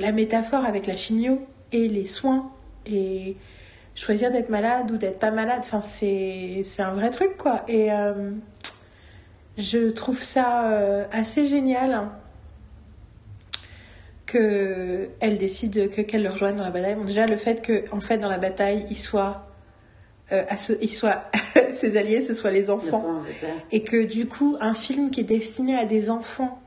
la 0.00 0.12
métaphore 0.12 0.64
avec 0.64 0.86
la 0.86 0.96
chimio 0.96 1.38
et 1.72 1.86
les 1.88 2.06
soins 2.06 2.50
et 2.86 3.36
choisir 3.94 4.30
d'être 4.32 4.48
malade 4.48 4.90
ou 4.90 4.96
d'être 4.96 5.18
pas 5.18 5.30
malade, 5.30 5.60
enfin 5.60 5.82
c'est 5.82 6.64
un 6.78 6.92
vrai 6.94 7.10
truc 7.10 7.36
quoi. 7.36 7.62
Et 7.68 7.92
euh, 7.92 8.30
je 9.58 9.90
trouve 9.90 10.22
ça 10.22 10.70
euh, 10.72 11.04
assez 11.12 11.46
génial 11.46 11.92
hein, 11.92 12.12
que 14.26 15.08
elle 15.20 15.38
décide 15.38 15.90
que 15.90 16.00
qu'elle 16.02 16.22
le 16.22 16.30
rejoigne 16.30 16.56
dans 16.56 16.64
la 16.64 16.70
bataille. 16.70 16.94
Bon, 16.94 17.04
déjà 17.04 17.26
le 17.26 17.36
fait 17.36 17.62
que 17.62 17.84
en 17.92 18.00
fait 18.00 18.18
dans 18.18 18.28
la 18.28 18.38
bataille 18.38 18.86
il 18.90 18.96
soit 18.96 19.46
euh, 20.32 20.44
à 20.48 20.56
ce- 20.56 20.74
il 20.80 20.90
soit 20.90 21.24
ses 21.72 21.96
alliés, 21.96 22.22
ce 22.22 22.34
soit 22.34 22.50
les 22.52 22.64
Le 22.66 22.70
enfants 22.70 23.04
et 23.72 23.82
que 23.82 24.04
du 24.04 24.26
coup 24.26 24.56
un 24.60 24.74
film 24.74 25.10
qui 25.10 25.20
est 25.20 25.24
destiné 25.24 25.76
à 25.76 25.84
des 25.84 26.10
enfants 26.10 26.59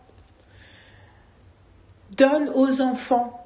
donne 2.15 2.49
aux 2.56 2.81
enfants 2.81 3.40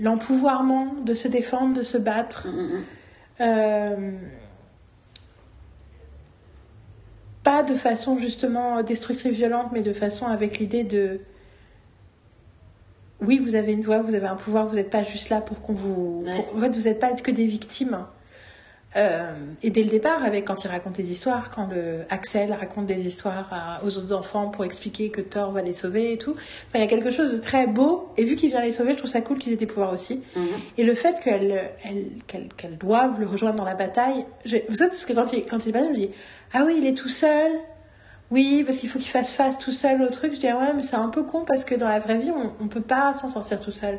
l'empouvoirment 0.00 0.94
de 1.04 1.14
se 1.14 1.28
défendre, 1.28 1.74
de 1.74 1.82
se 1.82 1.98
battre, 1.98 2.48
Mhm, 2.48 2.56
mhm. 2.62 2.84
euh, 3.40 4.10
pas 7.44 7.62
de 7.62 7.74
façon 7.74 8.18
justement 8.18 8.82
destructrive, 8.82 9.32
violente, 9.34 9.68
mais 9.72 9.82
de 9.82 9.92
façon 9.92 10.26
avec 10.26 10.58
l'idée 10.58 10.84
de 10.84 11.20
oui, 13.20 13.38
vous 13.38 13.54
avez 13.54 13.72
une 13.72 13.82
voix, 13.82 13.98
vous 14.02 14.14
avez 14.16 14.26
un 14.26 14.34
pouvoir, 14.34 14.66
vous 14.66 14.74
n'êtes 14.74 14.90
pas 14.90 15.04
juste 15.04 15.28
là 15.28 15.40
pour 15.40 15.60
qu'on 15.60 15.74
vous. 15.74 16.24
Ouais. 16.26 16.42
pour- 16.42 16.56
En 16.56 16.60
fait, 16.60 16.70
vous 16.70 16.82
n'êtes 16.88 16.98
pas 16.98 17.12
que 17.12 17.30
des 17.30 17.46
victimes. 17.46 17.98
Euh, 18.94 19.32
et 19.62 19.70
dès 19.70 19.82
le 19.82 19.88
départ, 19.88 20.22
avec 20.22 20.44
quand 20.46 20.64
il 20.64 20.68
raconte 20.68 20.92
des 20.94 21.10
histoires, 21.10 21.48
quand 21.50 21.66
le 21.66 22.00
Axel 22.10 22.52
raconte 22.52 22.84
des 22.84 23.06
histoires 23.06 23.48
à- 23.50 23.80
aux 23.84 23.96
autres 23.96 24.12
enfants 24.12 24.48
pour 24.48 24.64
expliquer 24.66 25.08
que 25.10 25.22
Thor 25.22 25.50
va 25.50 25.62
les 25.62 25.72
sauver 25.72 26.12
et 26.12 26.18
tout, 26.18 26.36
il 26.74 26.80
y 26.80 26.84
a 26.84 26.86
quelque 26.86 27.10
chose 27.10 27.32
de 27.32 27.38
très 27.38 27.66
beau. 27.66 28.10
Et 28.18 28.24
vu 28.24 28.36
qu'il 28.36 28.50
vient 28.50 28.60
les 28.60 28.72
sauver, 28.72 28.92
je 28.92 28.98
trouve 28.98 29.08
ça 29.10 29.22
cool 29.22 29.38
qu'ils 29.38 29.52
aient 29.54 29.56
des 29.56 29.64
pouvoirs 29.66 29.94
aussi. 29.94 30.22
Mhm. 30.36 30.46
Et 30.76 30.84
le 30.84 30.92
fait 30.94 31.18
qu'elles 31.20 31.70
elles, 31.84 32.06
qu'elles- 32.26 32.48
qu'elles 32.56 32.76
doivent 32.76 33.18
le 33.18 33.26
rejoindre 33.26 33.56
dans 33.56 33.64
la 33.64 33.74
bataille, 33.74 34.26
je, 34.44 34.58
vous 34.68 34.74
savez, 34.74 34.90
parce 34.90 35.06
que 35.06 35.12
quand 35.14 35.32
il, 35.32 35.46
quand 35.46 35.64
il 35.64 35.70
est 35.70 35.72
parti, 35.72 35.86
je 35.86 35.90
me 35.92 35.96
dis, 36.06 36.10
ah 36.52 36.62
oui, 36.66 36.74
il 36.76 36.86
est 36.86 36.94
tout 36.96 37.08
seul. 37.08 37.50
Oui, 38.30 38.62
parce 38.64 38.78
qu'il 38.78 38.88
faut 38.88 38.98
qu'il 38.98 39.10
fasse 39.10 39.32
face 39.32 39.58
tout 39.58 39.72
seul 39.72 40.00
au 40.02 40.08
truc. 40.08 40.34
Je 40.34 40.40
dis, 40.40 40.48
ah 40.48 40.58
ouais, 40.58 40.72
mais 40.74 40.82
c'est 40.82 40.96
un 40.96 41.08
peu 41.08 41.22
con 41.22 41.44
parce 41.46 41.64
que 41.64 41.74
dans 41.74 41.88
la 41.88 41.98
vraie 41.98 42.16
vie, 42.18 42.30
on, 42.30 42.52
on 42.64 42.68
peut 42.68 42.80
pas 42.82 43.12
s'en 43.14 43.28
sortir 43.28 43.60
tout 43.60 43.72
seul. 43.72 43.94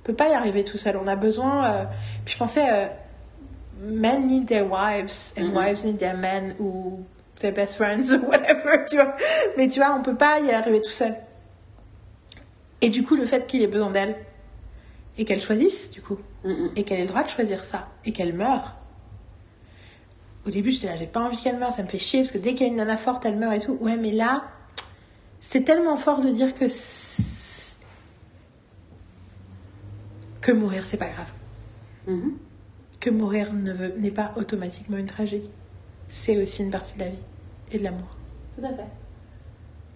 On 0.00 0.02
peut 0.04 0.14
pas 0.14 0.28
y 0.28 0.34
arriver 0.34 0.62
tout 0.64 0.78
seul. 0.78 0.96
On 1.02 1.06
a 1.06 1.16
besoin. 1.16 1.64
euh, 1.64 1.84
Puis 2.24 2.34
je 2.34 2.38
pensais, 2.38 2.64
euh, 2.70 2.86
men 3.80 4.26
need 4.26 4.46
their 4.48 4.64
wives 4.66 5.34
and 5.36 5.48
Mhm. 5.50 5.54
wives 5.56 5.84
need 5.84 5.98
their 5.98 6.16
men 6.16 6.54
ou 6.58 7.04
their 7.40 7.52
best 7.52 7.74
friends 7.76 8.10
ou 8.12 8.26
whatever, 8.26 8.84
tu 8.88 8.96
vois. 8.96 9.14
Mais 9.56 9.68
tu 9.68 9.78
vois, 9.80 9.94
on 9.94 10.02
peut 10.02 10.16
pas 10.16 10.40
y 10.40 10.50
arriver 10.50 10.80
tout 10.82 10.90
seul. 10.90 11.14
Et 12.80 12.88
du 12.90 13.02
coup, 13.04 13.16
le 13.16 13.26
fait 13.26 13.46
qu'il 13.46 13.62
ait 13.62 13.66
besoin 13.66 13.90
d'elle 13.90 14.16
et 15.18 15.24
qu'elle 15.24 15.40
choisisse, 15.40 15.90
du 15.90 16.00
coup, 16.02 16.18
Mhm. 16.44 16.70
et 16.76 16.84
qu'elle 16.84 16.98
ait 17.00 17.02
le 17.02 17.08
droit 17.08 17.22
de 17.22 17.28
choisir 17.28 17.64
ça 17.64 17.88
et 18.04 18.12
qu'elle 18.12 18.34
meure. 18.34 18.74
Au 20.46 20.50
début, 20.50 20.70
j'étais 20.70 20.86
là, 20.86 20.96
j'ai 20.96 21.06
pas 21.06 21.20
envie 21.20 21.36
qu'elle 21.38 21.58
meure, 21.58 21.72
ça 21.72 21.82
me 21.82 21.88
fait 21.88 21.98
chier 21.98 22.20
parce 22.20 22.32
que 22.32 22.38
dès 22.38 22.54
qu'il 22.54 22.66
y 22.66 22.68
a 22.68 22.72
une 22.72 22.76
nana 22.76 22.96
forte, 22.96 23.24
elle 23.26 23.36
meurt 23.36 23.54
et 23.54 23.60
tout. 23.60 23.76
Ouais, 23.80 23.96
mais 23.96 24.12
là, 24.12 24.44
c'est 25.40 25.62
tellement 25.62 25.96
fort 25.96 26.20
de 26.20 26.30
dire 26.30 26.54
que 26.54 26.68
c'est- 26.68 27.76
que 30.40 30.52
mourir, 30.52 30.86
c'est 30.86 30.98
pas 30.98 31.08
grave. 31.08 31.26
Mhm. 32.06 32.36
Que 33.06 33.12
mourir 33.12 33.52
n'est 33.52 34.10
pas 34.10 34.32
automatiquement 34.34 34.96
une 34.96 35.06
tragédie. 35.06 35.52
C'est 36.08 36.42
aussi 36.42 36.64
une 36.64 36.72
partie 36.72 36.94
de 36.94 37.04
la 37.04 37.10
vie 37.10 37.22
et 37.70 37.78
de 37.78 37.84
l'amour. 37.84 38.16
Tout 38.58 38.64
à 38.64 38.70
fait. 38.70 38.82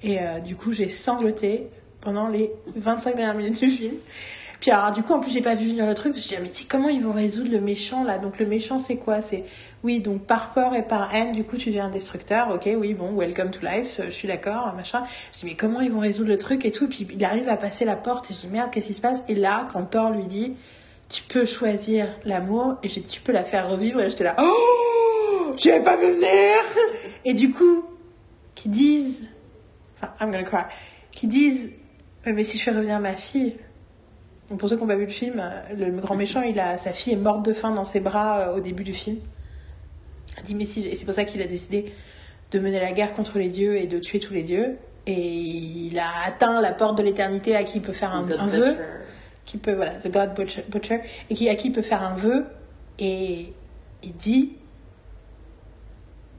Et 0.05 0.21
euh, 0.21 0.39
du 0.39 0.55
coup, 0.55 0.71
j'ai 0.71 0.89
sangloté 0.89 1.71
pendant 2.01 2.29
les 2.29 2.53
25 2.77 3.17
dernières 3.17 3.35
minutes 3.35 3.59
du 3.59 3.69
film. 3.69 3.95
Puis 4.61 4.71
alors, 4.71 4.93
du 4.93 5.03
coup, 5.03 5.13
en 5.13 5.19
plus, 5.19 5.33
j'ai 5.33 5.41
pas 5.41 5.57
vu 5.57 5.67
venir 5.67 5.87
le 5.87 5.95
truc. 5.95 6.13
Je 6.13 6.19
me 6.19 6.23
suis 6.23 6.37
dit, 6.37 6.43
mais 6.63 6.69
comment 6.69 6.89
ils 6.89 7.03
vont 7.03 7.11
résoudre 7.11 7.51
le 7.51 7.61
méchant 7.61 8.05
là? 8.05 8.19
Donc, 8.19 8.39
le 8.39 8.47
méchant, 8.47 8.79
c'est 8.79 8.95
quoi? 8.95 9.21
C'est 9.21 9.43
oui, 9.83 9.99
donc 9.99 10.23
par 10.23 10.53
peur 10.53 10.77
et 10.77 10.85
par 10.85 11.13
haine, 11.13 11.33
du 11.33 11.43
coup, 11.43 11.57
tu 11.57 11.71
deviens 11.71 11.87
un 11.87 11.91
destructeur. 11.91 12.51
Ok, 12.55 12.69
oui, 12.79 12.95
bon, 12.95 13.13
welcome 13.17 13.51
to 13.51 13.59
life. 13.67 14.01
Je 14.05 14.11
suis 14.11 14.29
d'accord, 14.29 14.73
machin. 14.77 15.03
Je 15.33 15.41
dis, 15.41 15.47
mais 15.47 15.55
comment 15.55 15.81
ils 15.81 15.91
vont 15.91 15.99
résoudre 15.99 16.29
le 16.29 16.39
truc 16.39 16.65
et 16.65 16.71
tout? 16.71 16.87
Puis 16.87 17.09
il 17.11 17.25
arrive 17.25 17.49
à 17.49 17.57
passer 17.57 17.85
la 17.85 17.97
porte 17.97 18.31
et 18.31 18.35
je 18.35 18.39
dis, 18.39 18.47
merde, 18.47 18.71
qu'est-ce 18.71 18.87
qui 18.87 18.95
se 18.95 19.01
passe? 19.01 19.25
Et 19.27 19.35
là, 19.35 19.67
quand 19.73 19.83
Thor 19.83 20.11
lui 20.11 20.29
dit, 20.29 20.55
tu 21.11 21.25
peux 21.25 21.45
choisir 21.45 22.07
l'amour 22.25 22.77
et 22.83 22.89
dit, 22.89 23.03
tu 23.03 23.21
peux 23.21 23.33
la 23.33 23.45
faire 23.45 23.69
revivre. 23.69 24.01
Et 24.01 24.09
j'étais 24.09 24.25
là, 24.25 24.37
oh, 24.41 25.55
j'avais 25.57 25.83
pas 25.83 25.97
vu 25.97 26.13
venir. 26.13 26.63
Et 27.25 27.35
du 27.35 27.51
coup, 27.51 27.85
qui 28.55 28.69
disent 28.69 29.29
enfin, 29.97 30.13
I'm 30.21 30.31
gonna 30.31 30.45
cry, 30.45 30.65
qui 31.13 31.27
disent 31.27 31.73
mais 32.25 32.45
si 32.45 32.59
je 32.59 32.63
fais 32.63 32.71
revenir 32.71 33.01
ma 33.01 33.13
fille. 33.13 33.57
Donc 34.49 34.59
pour 34.59 34.69
ceux 34.69 34.77
qui 34.77 34.83
n'ont 34.83 34.89
pas 34.89 34.97
vu 34.97 35.07
le 35.07 35.11
film, 35.11 35.43
le 35.77 35.91
grand 36.01 36.17
méchant, 36.17 36.43
il 36.43 36.59
a 36.59 36.77
sa 36.79 36.93
fille 36.93 37.13
est 37.13 37.17
morte 37.17 37.45
de 37.45 37.53
faim 37.53 37.71
dans 37.71 37.85
ses 37.85 38.01
bras 38.01 38.41
euh, 38.41 38.57
au 38.57 38.61
début 38.61 38.85
du 38.85 38.93
film. 38.93 39.17
Il 40.39 40.45
dit 40.45 40.55
mais 40.55 40.65
si, 40.65 40.87
et 40.87 40.97
c'est 40.97 41.05
pour 41.05 41.15
ça 41.15 41.25
qu'il 41.25 41.41
a 41.43 41.47
décidé 41.47 41.93
de 42.51 42.59
mener 42.59 42.81
la 42.81 42.93
guerre 42.93 43.13
contre 43.13 43.39
les 43.39 43.49
dieux 43.49 43.77
et 43.77 43.87
de 43.87 43.99
tuer 43.99 44.21
tous 44.21 44.35
les 44.35 44.43
dieux. 44.43 44.77
Et 45.07 45.13
il 45.13 45.99
a 45.99 46.11
atteint 46.27 46.61
la 46.61 46.73
porte 46.73 46.99
de 46.99 47.03
l'éternité 47.03 47.57
à 47.57 47.65
qui 47.65 47.79
il 47.79 47.83
peut 47.83 47.93
faire 47.93 48.15
un, 48.15 48.27
un 48.31 48.47
vœu. 48.47 48.77
Qui 49.51 49.59
peut 49.59 49.73
voilà 49.75 49.95
the 49.95 50.11
God 50.11 50.35
Butcher, 50.69 51.01
et 51.29 51.35
qui 51.35 51.49
à 51.49 51.57
qui 51.57 51.71
peut 51.71 51.83
faire 51.83 52.03
un 52.03 52.15
vœu 52.15 52.47
et 52.99 53.53
il 54.03 54.15
dit 54.15 54.53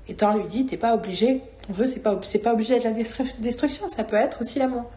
et 0.08 0.16
Thor 0.16 0.38
lui 0.38 0.48
dit 0.48 0.66
t'es 0.66 0.78
pas 0.78 0.94
obligé 0.94 1.42
ton 1.68 1.74
vœu 1.74 1.88
c'est 1.88 2.02
pas 2.02 2.16
pas 2.16 2.54
obligé 2.54 2.76
d'être 2.76 2.86
la 2.86 2.92
destru- 2.92 3.40
destruction 3.40 3.90
ça 3.90 4.04
peut 4.06 4.16
être 4.16 4.40
aussi 4.42 4.60
l'amour 4.60 4.90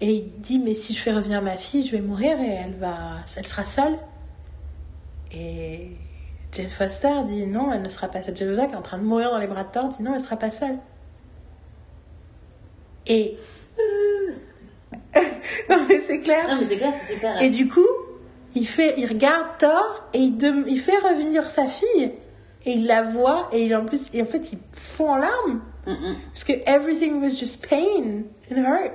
et 0.00 0.12
il 0.12 0.40
dit 0.40 0.58
mais 0.58 0.74
si 0.74 0.92
je 0.94 0.98
fais 1.00 1.12
revenir 1.12 1.40
ma 1.40 1.56
fille 1.56 1.86
je 1.86 1.92
vais 1.92 2.00
mourir 2.00 2.40
et 2.40 2.48
elle 2.48 2.74
va 2.74 3.18
elle 3.36 3.46
sera 3.46 3.64
seule. 3.64 3.96
Et 5.32 5.92
Jane 6.52 6.68
Foster 6.68 7.22
dit 7.26 7.46
non 7.46 7.72
elle 7.72 7.82
ne 7.82 7.88
sera 7.88 8.08
pas 8.08 8.22
seule. 8.22 8.36
Foster 8.36 8.66
qui 8.66 8.72
est 8.72 8.76
en 8.76 8.82
train 8.82 8.98
de 8.98 9.04
mourir 9.04 9.30
dans 9.30 9.38
les 9.38 9.46
bras 9.46 9.64
de 9.64 9.70
Thor 9.70 9.88
dit 9.88 10.02
non 10.02 10.14
elle 10.14 10.20
sera 10.20 10.36
pas 10.36 10.50
seule. 10.50 10.78
Et 13.06 13.36
non 15.70 15.78
mais 15.88 16.00
c'est 16.00 16.20
clair 16.20 16.46
Non, 16.48 16.56
mais 16.60 16.66
c'est 16.66 16.76
clair, 16.76 16.92
c'est 17.04 17.14
super. 17.14 17.40
et 17.42 17.48
du 17.48 17.68
coup, 17.68 17.86
il, 18.54 18.66
fait, 18.66 18.94
il 18.98 19.06
regarde 19.06 19.46
Thor 19.58 20.04
et 20.12 20.18
il, 20.18 20.80
fait 20.80 20.98
revenir 20.98 21.44
sa 21.50 21.66
fille. 21.68 22.12
Et 22.66 22.72
il 22.72 22.86
la 22.86 23.02
voit 23.02 23.50
et 23.52 23.64
il, 23.64 23.76
en 23.76 23.84
plus, 23.84 24.08
et 24.14 24.22
en 24.22 24.26
fait, 24.26 24.52
il 24.52 24.58
fond 24.72 25.10
en 25.10 25.16
larmes. 25.16 25.60
Parce 25.84 26.44
que 26.44 26.52
everything 26.66 27.20
was 27.22 27.30
just 27.38 27.66
pain 27.68 28.24
and 28.50 28.56
hurt. 28.56 28.92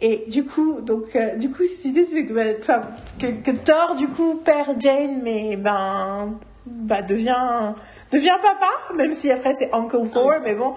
Et 0.00 0.24
du 0.26 0.44
coup, 0.44 0.80
donc, 0.80 1.14
euh, 1.14 1.36
du 1.36 1.50
coup, 1.50 1.62
cette 1.64 1.84
idée, 1.84 2.04
que, 2.04 2.32
bah, 2.32 2.82
que, 3.20 3.26
que 3.26 3.50
Thor, 3.52 3.94
du 3.94 4.08
coup, 4.08 4.34
perd 4.44 4.80
Jane, 4.80 5.20
mais 5.22 5.56
ben, 5.56 6.38
bah, 6.66 7.02
devient, 7.02 7.72
devient 8.12 8.36
papa, 8.42 8.94
même 8.96 9.14
si 9.14 9.30
après 9.30 9.54
c'est 9.54 9.72
Uncle 9.72 10.08
Thor, 10.12 10.32
mais 10.42 10.56
bon. 10.56 10.74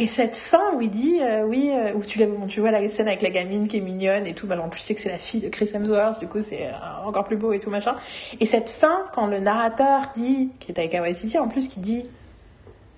Et 0.00 0.06
cette 0.06 0.34
fin 0.34 0.72
où 0.72 0.80
il 0.80 0.90
dit, 0.90 1.18
euh, 1.20 1.44
oui, 1.44 1.70
euh, 1.74 1.92
où 1.94 2.02
tu, 2.02 2.24
bon, 2.24 2.46
tu 2.46 2.60
vois 2.60 2.70
la 2.70 2.88
scène 2.88 3.06
avec 3.06 3.20
la 3.20 3.28
gamine 3.28 3.68
qui 3.68 3.76
est 3.76 3.80
mignonne 3.80 4.26
et 4.26 4.32
tout, 4.32 4.46
bah, 4.46 4.58
en 4.58 4.70
plus 4.70 4.80
c'est 4.80 4.94
que 4.94 5.00
c'est 5.02 5.10
la 5.10 5.18
fille 5.18 5.42
de 5.42 5.50
Chris 5.50 5.70
Hemsworth, 5.74 6.20
du 6.20 6.26
coup 6.26 6.40
c'est 6.40 6.68
euh, 6.68 7.04
encore 7.04 7.24
plus 7.24 7.36
beau 7.36 7.52
et 7.52 7.60
tout 7.60 7.68
machin. 7.68 7.96
Et 8.40 8.46
cette 8.46 8.70
fin, 8.70 9.04
quand 9.12 9.26
le 9.26 9.40
narrateur 9.40 10.04
dit, 10.16 10.52
qui 10.58 10.72
est 10.72 10.78
avec 10.78 10.94
Waititi 10.94 11.38
en 11.38 11.48
plus, 11.48 11.68
qui 11.68 11.80
dit, 11.80 12.06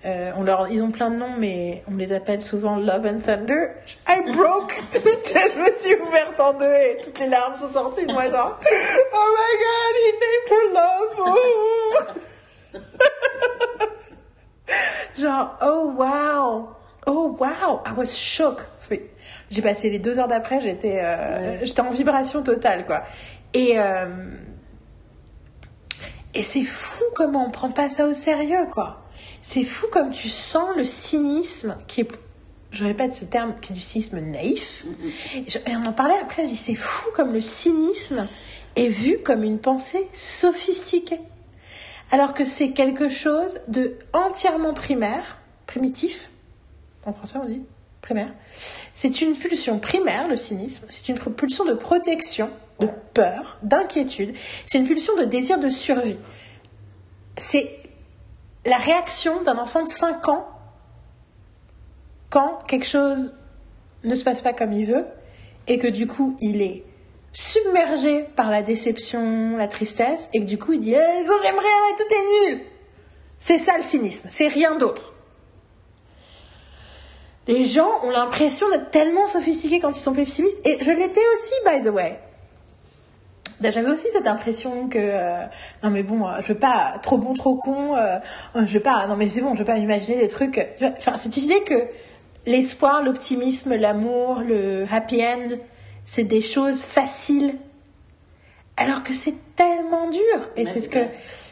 euh, 0.05 0.31
on 0.37 0.43
leur, 0.43 0.69
ils 0.69 0.81
ont 0.81 0.91
plein 0.91 1.09
de 1.09 1.17
noms, 1.17 1.35
mais 1.37 1.83
on 1.91 1.97
les 1.97 2.13
appelle 2.13 2.41
souvent 2.41 2.77
Love 2.77 3.05
and 3.05 3.19
Thunder. 3.19 3.71
I 4.07 4.21
broke. 4.31 4.81
je 4.93 5.59
me 5.59 5.75
suis 5.75 5.95
ouverte 6.07 6.39
en 6.39 6.53
deux 6.53 6.63
et 6.65 7.01
toutes 7.03 7.19
les 7.19 7.27
larmes 7.27 7.59
sont 7.59 7.67
sorties 7.67 8.05
de 8.05 8.13
moi, 8.13 8.29
genre, 8.29 8.57
oh 9.13 9.35
my 9.35 9.57
god, 9.59 9.93
he 9.99 10.11
named 10.23 10.47
her 10.51 10.65
love. 10.73 11.11
Oh. 11.19 12.79
genre, 15.21 15.57
oh 15.61 15.93
wow. 15.97 16.77
Oh 17.07 17.35
wow, 17.39 17.81
I 17.85 17.91
was 17.97 18.07
shook. 18.15 18.67
J'ai 19.49 19.61
passé 19.61 19.89
les 19.89 19.99
deux 19.99 20.19
heures 20.19 20.27
d'après, 20.27 20.61
j'étais 20.61 20.99
euh, 21.03 21.63
j'étais 21.65 21.81
en 21.81 21.89
vibration 21.89 22.41
totale, 22.43 22.85
quoi. 22.85 23.03
Et, 23.53 23.73
euh, 23.79 24.05
et 26.33 26.43
c'est 26.43 26.63
fou 26.63 27.03
comment 27.15 27.45
on 27.45 27.51
prend 27.51 27.69
pas 27.71 27.89
ça 27.89 28.07
au 28.07 28.13
sérieux, 28.13 28.65
quoi. 28.71 29.01
C'est 29.41 29.63
fou 29.63 29.87
comme 29.91 30.11
tu 30.11 30.29
sens 30.29 30.75
le 30.75 30.85
cynisme 30.85 31.77
qui 31.87 32.01
est, 32.01 32.07
je 32.71 32.83
répète 32.83 33.13
ce 33.13 33.25
terme, 33.25 33.53
qui 33.61 33.73
est 33.73 33.75
du 33.75 33.81
cynisme 33.81 34.19
naïf. 34.19 34.85
Et, 35.35 35.43
je- 35.49 35.59
et 35.59 35.75
on 35.75 35.85
en 35.85 35.93
parlait 35.93 36.17
après, 36.21 36.43
je 36.43 36.49
dis 36.49 36.57
c'est 36.57 36.75
fou 36.75 37.09
comme 37.15 37.33
le 37.33 37.41
cynisme 37.41 38.27
est 38.75 38.87
vu 38.89 39.19
comme 39.23 39.43
une 39.43 39.59
pensée 39.59 40.07
sophistiquée. 40.13 41.19
Alors 42.11 42.33
que 42.33 42.45
c'est 42.45 42.71
quelque 42.71 43.09
chose 43.09 43.59
de 43.67 43.97
entièrement 44.13 44.73
primaire, 44.73 45.37
primitif, 45.67 46.31
en 47.05 47.13
français 47.13 47.37
on 47.41 47.45
dit 47.45 47.61
primaire. 48.03 48.33
C'est 48.93 49.21
une 49.21 49.35
pulsion 49.35 49.79
primaire, 49.79 50.27
le 50.27 50.37
cynisme. 50.37 50.85
C'est 50.89 51.09
une 51.09 51.17
pulsion 51.17 51.65
de 51.65 51.73
protection, 51.73 52.49
de 52.79 52.89
peur, 53.13 53.57
d'inquiétude. 53.63 54.35
C'est 54.67 54.77
une 54.77 54.85
pulsion 54.85 55.15
de 55.15 55.23
désir 55.23 55.57
de 55.57 55.69
survie. 55.69 56.17
C'est 57.37 57.79
la 58.65 58.77
réaction 58.77 59.41
d'un 59.43 59.57
enfant 59.57 59.83
de 59.83 59.89
5 59.89 60.27
ans 60.27 60.47
quand 62.29 62.59
quelque 62.67 62.85
chose 62.85 63.33
ne 64.03 64.15
se 64.15 64.23
passe 64.23 64.41
pas 64.41 64.53
comme 64.53 64.73
il 64.73 64.85
veut 64.85 65.05
et 65.67 65.77
que 65.79 65.87
du 65.87 66.07
coup 66.07 66.37
il 66.41 66.61
est 66.61 66.83
submergé 67.31 68.23
par 68.35 68.51
la 68.51 68.61
déception, 68.61 69.57
la 69.57 69.67
tristesse 69.67 70.29
et 70.33 70.39
que 70.39 70.45
du 70.45 70.57
coup 70.57 70.73
il 70.73 70.81
dit 70.81 70.93
eh, 70.93 71.23
j'aime 71.25 71.59
rien 71.59 71.79
et 71.91 71.95
tout 71.97 72.13
est 72.13 72.51
nul. 72.51 72.61
C'est 73.39 73.57
ça 73.57 73.77
le 73.77 73.83
cynisme, 73.83 74.27
c'est 74.31 74.47
rien 74.47 74.75
d'autre. 74.77 75.12
Les 77.47 77.65
gens 77.65 77.89
ont 78.03 78.09
l'impression 78.09 78.69
d'être 78.69 78.91
tellement 78.91 79.27
sophistiqués 79.27 79.79
quand 79.79 79.91
ils 79.91 80.01
sont 80.01 80.13
pessimistes 80.13 80.65
et 80.65 80.77
je 80.81 80.91
l'étais 80.91 81.21
aussi 81.33 81.53
by 81.65 81.83
the 81.83 81.91
way. 81.91 82.19
Ben, 83.59 83.71
J'avais 83.71 83.89
aussi 83.89 84.07
cette 84.11 84.27
impression 84.27 84.87
que 84.87 84.97
euh, 84.99 85.43
non 85.83 85.89
mais 85.89 86.03
bon 86.03 86.25
euh, 86.27 86.41
je 86.41 86.53
veux 86.53 86.59
pas 86.59 86.95
trop 87.01 87.17
bon 87.17 87.33
trop 87.33 87.55
con 87.55 87.95
euh, 87.95 88.17
euh, 88.55 88.65
je 88.65 88.73
veux 88.73 88.83
pas 88.83 89.07
non 89.07 89.15
mais 89.15 89.29
c'est 89.29 89.41
bon 89.41 89.53
je 89.53 89.59
veux 89.59 89.65
pas 89.65 89.77
imaginer 89.77 90.17
des 90.17 90.27
trucs 90.27 90.59
enfin 90.81 91.17
cette 91.17 91.37
idée 91.37 91.61
que 91.61 91.83
l'espoir 92.45 93.03
l'optimisme 93.03 93.75
l'amour 93.75 94.41
le 94.45 94.85
happy 94.91 95.23
end 95.23 95.57
c'est 96.05 96.23
des 96.23 96.41
choses 96.41 96.83
faciles 96.83 97.55
alors 98.75 99.03
que 99.03 99.13
c'est 99.13 99.35
tellement 99.55 100.09
dur 100.09 100.49
et 100.57 100.65
c'est 100.65 100.81
ce 100.81 100.89
que 100.89 100.99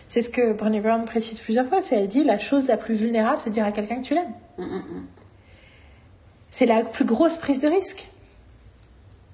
c'est 0.09 0.21
ce 0.21 0.29
que 0.29 0.51
Brené 0.51 0.81
Brown 0.81 1.05
précise 1.05 1.39
plusieurs 1.39 1.67
fois 1.67 1.81
c'est 1.81 1.95
elle 1.95 2.07
dit 2.07 2.23
la 2.25 2.39
chose 2.39 2.67
la 2.67 2.77
plus 2.77 2.95
vulnérable 2.95 3.39
c'est 3.41 3.51
de 3.51 3.55
dire 3.55 3.65
à 3.65 3.71
quelqu'un 3.71 4.01
que 4.01 4.05
tu 4.07 4.15
l'aimes 4.15 4.33
Mm, 4.57 4.63
mm, 4.63 4.77
mm. 4.77 5.07
C'est 6.51 6.65
la 6.65 6.83
plus 6.83 7.05
grosse 7.05 7.37
prise 7.37 7.59
de 7.59 7.67
risque 7.67 8.07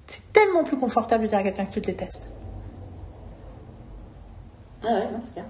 c'est 0.06 0.32
tellement 0.32 0.64
plus 0.64 0.78
confortable 0.78 1.24
de 1.24 1.28
dire 1.28 1.38
à 1.38 1.42
quelqu'un 1.42 1.66
que 1.66 1.72
tu 1.74 1.80
le 1.80 1.84
détestes 1.86 2.28
Ah 4.82 4.86
ouais, 4.86 5.04
non, 5.12 5.20
c'est 5.24 5.32
clair. 5.34 5.44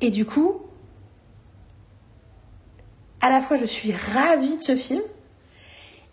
Et 0.00 0.10
du 0.10 0.24
coup, 0.24 0.62
à 3.20 3.28
la 3.28 3.42
fois 3.42 3.58
je 3.58 3.66
suis 3.66 3.92
ravie 3.92 4.56
de 4.56 4.62
ce 4.62 4.76
film, 4.76 5.02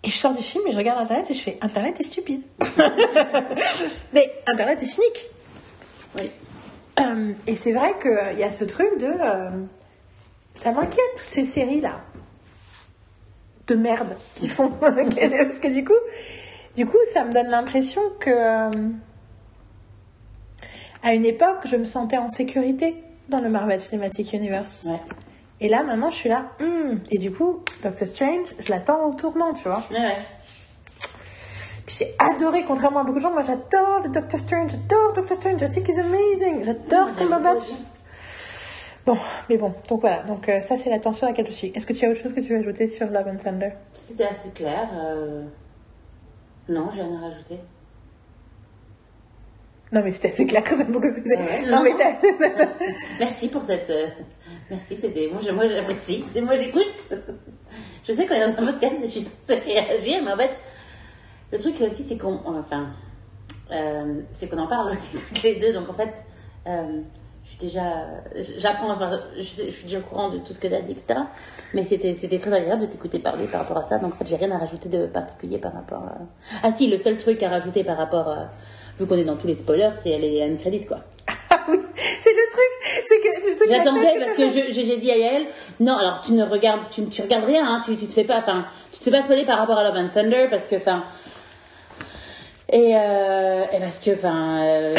et 0.04 0.10
je 0.10 0.18
sors 0.18 0.34
du 0.34 0.44
film 0.44 0.66
et 0.68 0.74
je 0.74 0.78
regarde 0.78 1.00
Internet 1.00 1.26
et 1.30 1.34
je 1.34 1.42
fais 1.42 1.58
Internet 1.62 2.00
est 2.00 2.04
stupide. 2.04 2.42
Mais 4.14 4.32
Internet 4.46 4.82
est 4.84 4.86
cynique. 4.86 5.26
Oui. 6.20 6.30
Euh, 7.00 7.34
et 7.48 7.56
c'est 7.56 7.72
vrai 7.72 7.96
qu'il 8.00 8.40
y 8.40 8.44
a 8.44 8.52
ce 8.52 8.64
truc 8.66 9.00
de. 9.00 9.08
euh, 9.08 9.50
ça 10.54 10.72
m'inquiète, 10.72 11.00
toutes 11.16 11.30
ces 11.30 11.46
séries-là. 11.46 12.02
De 13.68 13.76
merde 13.76 14.16
qui 14.36 14.48
font. 14.48 14.70
Parce 14.80 15.60
que 15.60 15.74
du 15.74 15.84
coup, 15.84 15.94
du 16.76 16.86
coup, 16.86 16.98
ça 17.12 17.24
me 17.26 17.34
donne 17.34 17.48
l'impression 17.48 18.02
que. 18.20 18.30
euh, 18.30 18.72
à 21.04 21.14
une 21.14 21.26
époque, 21.26 21.60
je 21.66 21.76
me 21.76 21.86
sentais 21.86 22.18
en 22.18 22.30
sécurité 22.30 23.04
dans 23.30 23.40
le 23.40 23.50
Marvel 23.50 23.80
Cinematic 23.80 24.34
Universe. 24.34 24.88
Ouais. 24.90 25.02
Et 25.60 25.70
là, 25.70 25.84
maintenant, 25.84 26.12
je 26.12 26.16
suis 26.18 26.30
là. 26.30 26.52
hmm. 26.60 26.98
Et 27.12 27.18
du 27.18 27.32
coup, 27.32 27.64
Doctor 27.84 28.08
Strange, 28.08 28.48
je 28.60 28.70
l'attends 28.72 29.10
au 29.10 29.14
tournant, 29.14 29.54
tu 29.54 29.64
vois. 29.64 29.84
Ouais, 29.92 29.98
ouais. 29.98 30.18
Puis 31.86 31.96
j'ai 32.00 32.16
adoré, 32.36 32.64
contrairement 32.68 33.00
à 33.00 33.04
beaucoup 33.04 33.20
de 33.20 33.24
gens, 33.24 33.32
moi 33.32 33.44
j'adore 33.44 34.02
le 34.04 34.10
Doctor 34.10 34.38
Strange, 34.38 34.72
j'adore 34.72 35.14
Doctor 35.14 35.38
Strange, 35.38 35.62
je 35.62 35.68
sais 35.68 35.82
qu'il 35.82 35.96
est 35.96 36.00
amazing, 36.00 36.66
j'adore 36.66 37.16
Cumberbatch. 37.16 37.64
Bon, 39.08 39.18
mais 39.50 39.56
bon, 39.58 39.74
donc 39.88 40.02
voilà, 40.02 40.22
donc 40.24 40.50
euh, 40.50 40.60
ça 40.60 40.76
c'est 40.78 40.90
la 40.90 41.00
tension 41.00 41.26
à 41.28 41.30
laquelle 41.30 41.48
je 41.48 41.54
suis. 41.54 41.72
Est-ce 41.74 41.86
que 41.88 41.94
tu 41.94 42.06
as 42.06 42.10
autre 42.10 42.20
chose 42.20 42.34
que 42.34 42.42
tu 42.42 42.50
veux 42.54 42.60
ajouter 42.60 42.88
sur 42.88 43.08
Love 43.10 43.28
and 43.28 43.38
Thunder? 43.38 43.70
C'était 43.94 44.26
assez 44.26 44.50
clair. 44.50 44.90
euh, 44.94 45.44
Non, 46.68 46.90
j'ai 46.94 47.02
rien 47.04 47.18
à 47.24 47.30
rajouter. 47.30 47.58
Non 49.94 50.02
mais 50.04 50.12
c'était 50.12 50.28
assez 50.30 50.46
clair, 50.46 50.62
beaucoup 50.90 51.08
c'est. 51.10 51.26
Ouais, 51.26 51.66
non 51.66 51.78
non. 51.78 51.84
mais 51.84 51.94
t'as- 51.98 52.18
Merci 53.20 53.48
pour 53.48 53.64
cette. 53.64 53.90
euh, 53.90 54.08
Merci, 54.70 54.98
c'était. 54.98 55.30
Moi, 55.32 55.40
moi 55.54 55.66
j'apprécie. 55.70 56.26
C'est 56.30 56.42
moi, 56.42 56.56
j'écoute. 56.56 56.84
Je 58.06 58.12
sais 58.12 58.28
qu'on 58.28 58.34
est 58.36 58.54
dans 58.54 58.62
un 58.62 58.66
podcast 58.74 58.96
et 59.02 59.06
je 59.06 59.12
suis 59.12 59.22
censée 59.22 59.56
réagir, 59.62 60.22
mais 60.26 60.34
en 60.34 60.38
fait, 60.38 60.52
le 61.54 61.58
truc 61.58 61.80
aussi, 61.80 62.04
c'est 62.04 62.18
qu'on. 62.18 62.42
Enfin. 62.46 62.90
c'est 64.32 64.50
qu'on 64.50 64.58
en 64.58 64.68
parle 64.68 64.92
aussi 64.92 65.16
toutes 65.30 65.44
les 65.44 65.58
deux. 65.62 65.72
Donc, 65.72 65.88
en 65.88 65.94
fait, 65.94 66.12
euh, 66.68 67.02
je 67.48 67.52
suis 67.52 67.58
déjà. 67.60 67.82
J'apprends. 68.60 68.92
Enfin, 68.92 69.10
je, 69.36 69.42
je 69.42 69.70
suis 69.70 69.86
déjà 69.86 70.00
au 70.00 70.02
courant 70.02 70.30
de 70.30 70.38
tout 70.40 70.54
ce 70.54 70.60
que 70.60 70.68
tu 70.68 70.74
as 70.76 70.82
dit, 70.82 70.92
etc. 70.92 71.20
Mais 71.74 71.84
c'était 71.86 72.14
c'était 72.14 72.38
très 72.40 72.54
agréable 72.54 72.82
de 72.84 72.88
t'écouter 72.88 73.20
parler 73.20 73.46
par 73.48 73.62
rapport 73.62 73.78
à 73.78 73.84
ça. 73.84 73.98
Donc, 73.98 74.14
en 74.14 74.18
fait, 74.18 74.28
j'ai 74.28 74.36
rien 74.36 74.52
à 74.52 74.58
rajouter 74.58 74.90
de 74.90 75.08
particulier 75.08 75.58
par 75.58 75.74
rapport 75.74 76.04
à. 76.04 76.18
Ah, 76.64 76.72
si, 76.72 76.90
le 76.90 76.98
seul 76.98 77.18
truc 77.18 77.42
à 77.44 77.50
rajouter 77.50 77.84
par 77.84 77.98
rapport. 77.98 78.28
à- 78.30 78.50
Vu 79.00 79.06
qu'on 79.06 79.16
est 79.16 79.26
dans 79.26 79.36
tous 79.36 79.46
les 79.46 79.54
spoilers, 79.54 79.92
c'est 79.96 80.10
elle 80.10 80.24
est 80.26 80.44
un 80.44 80.56
crédit, 80.56 80.84
quoi. 80.86 80.98
Ah 81.50 81.60
oui, 81.70 81.80
c'est 82.20 82.32
le 82.32 82.52
truc, 82.52 83.04
c'est 83.06 83.20
que 83.20 83.50
le 83.52 83.56
truc. 83.56 83.70
J'attendais 83.72 84.20
parce 84.20 84.38
que 84.38 84.74
j'ai 84.74 84.98
dit 84.98 85.12
à 85.12 85.18
Yael, 85.18 85.46
non, 85.80 85.96
alors 85.96 86.22
tu 86.26 86.32
ne 86.34 86.44
regardes, 86.44 86.90
tu, 86.90 87.06
tu 87.08 87.22
regardes 87.22 87.46
rien, 87.46 87.64
hein, 87.66 87.82
tu, 87.86 87.96
tu 87.96 88.08
te 88.08 88.12
fais 88.14 88.24
pas, 88.26 88.40
enfin, 88.40 88.66
tu 88.92 89.00
te 89.00 89.04
fais 89.06 89.12
pas 89.12 89.22
spoiler 89.22 89.46
par 89.46 89.60
rapport 89.60 89.78
à 89.78 89.84
Love 89.84 89.96
and 89.98 90.10
Thunder 90.14 90.48
parce 90.50 90.66
que, 90.66 90.76
enfin, 90.78 91.04
et, 92.70 92.96
euh, 92.98 93.64
et 93.72 93.80
parce 93.80 94.00
que, 94.00 94.12
enfin, 94.12 94.62
euh, 94.66 94.96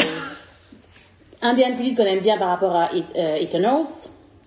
un 1.41 1.53
bien 1.53 1.75
plus 1.75 1.95
qu'on 1.95 2.03
aime 2.03 2.19
bien 2.19 2.37
par 2.37 2.49
rapport 2.49 2.75
à 2.75 2.89
It- 2.93 3.15
euh, 3.15 3.35
Eternals, 3.35 3.85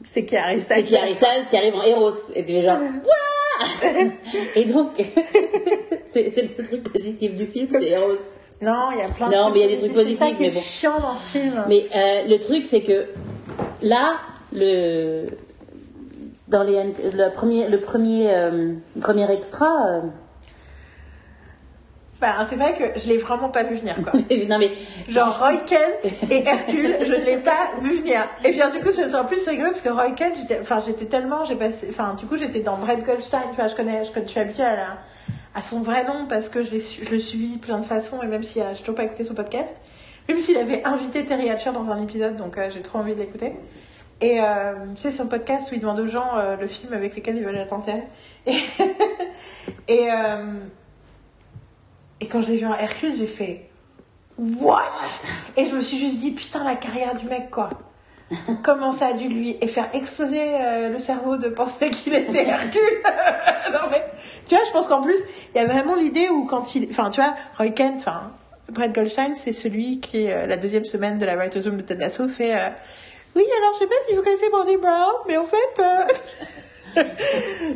C'est 0.02 0.28
c'est 0.28 0.58
Styles. 0.58 0.84
qui 0.84 0.96
Harry 0.96 1.14
Styles 1.14 1.46
qui 1.50 1.56
arrive 1.56 1.74
en 1.74 1.82
héros, 1.82 2.12
et 2.34 2.44
tu 2.44 2.52
es 2.52 2.62
genre, 2.62 2.78
Wouah 2.78 3.90
Et 4.56 4.64
donc, 4.66 4.90
c'est 6.10 6.30
c'est 6.30 6.42
le 6.42 6.48
seul 6.48 6.66
truc 6.66 6.92
positif 6.92 7.36
du 7.36 7.46
film, 7.46 7.68
c'est 7.70 7.84
héros. 7.88 8.16
Non, 8.60 8.90
il 8.92 8.98
y 8.98 9.02
a 9.02 9.08
plein 9.08 9.28
de 9.28 9.34
Non, 9.34 9.42
trucs 9.50 9.54
mais 9.54 9.60
il 9.60 9.62
y 9.62 9.64
a 9.64 9.68
des 9.68 9.76
trucs 9.88 9.92
C'est 10.06 10.12
ça 10.12 10.26
positifs, 10.26 10.36
qui 10.38 10.44
est 10.44 10.46
mais 10.48 10.52
bon. 10.54 10.60
chiant 10.60 11.00
dans 11.00 11.16
ce 11.16 11.28
film. 11.30 11.64
Mais 11.68 11.86
euh, 11.96 12.28
le 12.28 12.38
truc, 12.38 12.64
c'est 12.66 12.82
que 12.82 13.06
là, 13.82 14.14
le 14.52 15.26
dans 16.48 16.62
les 16.62 16.84
le 17.12 17.30
premier 17.32 17.68
le 17.68 17.80
premier 17.80 18.30
euh, 18.32 18.74
premier 19.00 19.30
extra, 19.32 19.66
euh, 19.88 20.00
Bah, 22.22 22.46
c'est 22.48 22.54
vrai 22.56 22.74
que 22.74 23.00
je 23.00 23.08
l'ai 23.08 23.18
vraiment 23.18 23.48
pas 23.48 23.64
vu 23.64 23.74
venir, 23.74 23.96
quoi. 24.02 24.12
non 24.46 24.58
mais 24.60 24.70
Genre 25.08 25.36
Roy 25.40 25.56
Kent 25.66 26.30
et 26.30 26.36
Hercule, 26.46 26.96
je 27.00 27.06
ne 27.12 27.24
l'ai 27.24 27.36
pas 27.38 27.72
vu 27.82 27.98
venir. 27.98 28.20
Et 28.44 28.52
bien 28.52 28.70
du 28.70 28.78
coup, 28.78 28.92
c'est 28.92 29.12
en 29.14 29.24
plus 29.24 29.44
rigolo 29.48 29.70
parce 29.70 29.80
que 29.80 29.88
Roy 29.88 30.12
Kent, 30.12 30.34
j'étais, 30.40 30.60
enfin, 30.60 30.80
j'étais 30.86 31.06
tellement, 31.06 31.44
j'ai 31.44 31.56
passé, 31.56 31.88
enfin, 31.90 32.14
du 32.14 32.24
coup, 32.26 32.36
j'étais 32.36 32.60
dans 32.60 32.76
Brett 32.76 33.04
Goldstein, 33.04 33.40
tu 33.50 33.56
vois, 33.56 33.66
je 33.66 33.74
connais, 33.74 34.04
je, 34.04 34.12
connais- 34.12 34.26
je 34.26 34.30
suis 34.30 34.40
habituée 34.40 34.62
à, 34.62 34.76
la, 34.76 34.86
à 35.56 35.62
son 35.62 35.80
vrai 35.82 36.04
nom 36.04 36.26
parce 36.28 36.48
que 36.48 36.62
je, 36.62 36.70
le 37.10 37.18
suis 37.18 37.58
plein 37.58 37.78
de 37.80 37.84
façons 37.84 38.22
et 38.22 38.26
même 38.28 38.44
si 38.44 38.60
je 38.60 38.78
toujours 38.80 38.94
pas 38.94 39.02
écouté 39.04 39.24
son 39.24 39.34
podcast, 39.34 39.76
même 40.28 40.38
s'il 40.40 40.56
avait 40.58 40.84
invité 40.84 41.24
Terry 41.24 41.50
Hatcher 41.50 41.72
dans 41.72 41.90
un 41.90 42.00
épisode, 42.00 42.36
donc 42.36 42.56
euh, 42.56 42.70
j'ai 42.72 42.82
trop 42.82 43.00
envie 43.00 43.14
de 43.14 43.18
l'écouter. 43.18 43.54
Et 44.20 44.40
euh, 44.40 44.74
tu 44.94 45.02
sais, 45.02 45.10
son 45.10 45.26
podcast 45.26 45.72
où 45.72 45.74
il 45.74 45.80
demande 45.80 45.98
aux 45.98 46.06
gens 46.06 46.38
euh, 46.38 46.54
le 46.56 46.68
film 46.68 46.92
avec 46.92 47.16
lequel 47.16 47.36
ils 47.36 47.42
veulent 47.42 47.66
en 47.68 47.80
télé. 47.80 48.02
Et, 48.46 48.60
et, 49.88 50.10
euh, 50.12 50.54
Et 52.22 52.26
quand 52.26 52.40
je 52.40 52.52
l'ai 52.52 52.58
vu 52.58 52.66
en 52.66 52.74
Hercule, 52.74 53.16
j'ai 53.18 53.26
fait 53.26 53.68
What? 54.38 54.84
Et 55.56 55.66
je 55.66 55.74
me 55.74 55.80
suis 55.80 55.98
juste 55.98 56.18
dit 56.18 56.30
Putain, 56.30 56.62
la 56.62 56.76
carrière 56.76 57.16
du 57.16 57.26
mec, 57.26 57.50
quoi. 57.50 57.68
Comment 58.62 58.92
ça 58.92 59.08
a 59.08 59.12
dû 59.14 59.26
lui 59.26 59.56
et 59.60 59.66
faire 59.66 59.88
exploser 59.92 60.40
euh, 60.40 60.88
le 60.88 61.00
cerveau 61.00 61.36
de 61.36 61.48
penser 61.48 61.90
qu'il 61.90 62.14
était 62.14 62.46
Hercule? 62.46 62.80
Non 63.72 63.88
mais 63.90 64.04
tu 64.46 64.54
vois, 64.54 64.64
je 64.66 64.70
pense 64.70 64.86
qu'en 64.86 65.00
plus 65.00 65.18
il 65.54 65.58
y 65.58 65.64
a 65.64 65.66
vraiment 65.66 65.94
l'idée 65.94 66.28
où 66.28 66.44
quand 66.44 66.74
il, 66.74 66.88
enfin 66.90 67.08
tu 67.08 67.22
vois, 67.22 67.34
Roy 67.56 67.70
Kent, 67.70 67.94
enfin 67.98 68.32
Brett 68.70 68.94
Goldstein, 68.94 69.34
c'est 69.34 69.52
celui 69.52 70.00
qui 70.00 70.30
euh, 70.30 70.46
la 70.46 70.58
deuxième 70.58 70.84
semaine 70.84 71.18
de 71.18 71.24
la 71.24 71.36
Writers 71.36 71.64
Room 71.64 71.78
de 71.78 71.82
Ted 71.82 71.98
Lasso 71.98 72.28
fait 72.28 72.54
euh, 72.54 72.68
oui 73.34 73.44
alors 73.58 73.72
je 73.74 73.78
sais 73.78 73.86
pas 73.86 73.94
si 74.06 74.14
vous 74.14 74.22
connaissez 74.22 74.50
Brandy 74.50 74.76
Brown, 74.76 75.14
mais 75.26 75.38
en 75.38 75.46
fait 75.46 75.82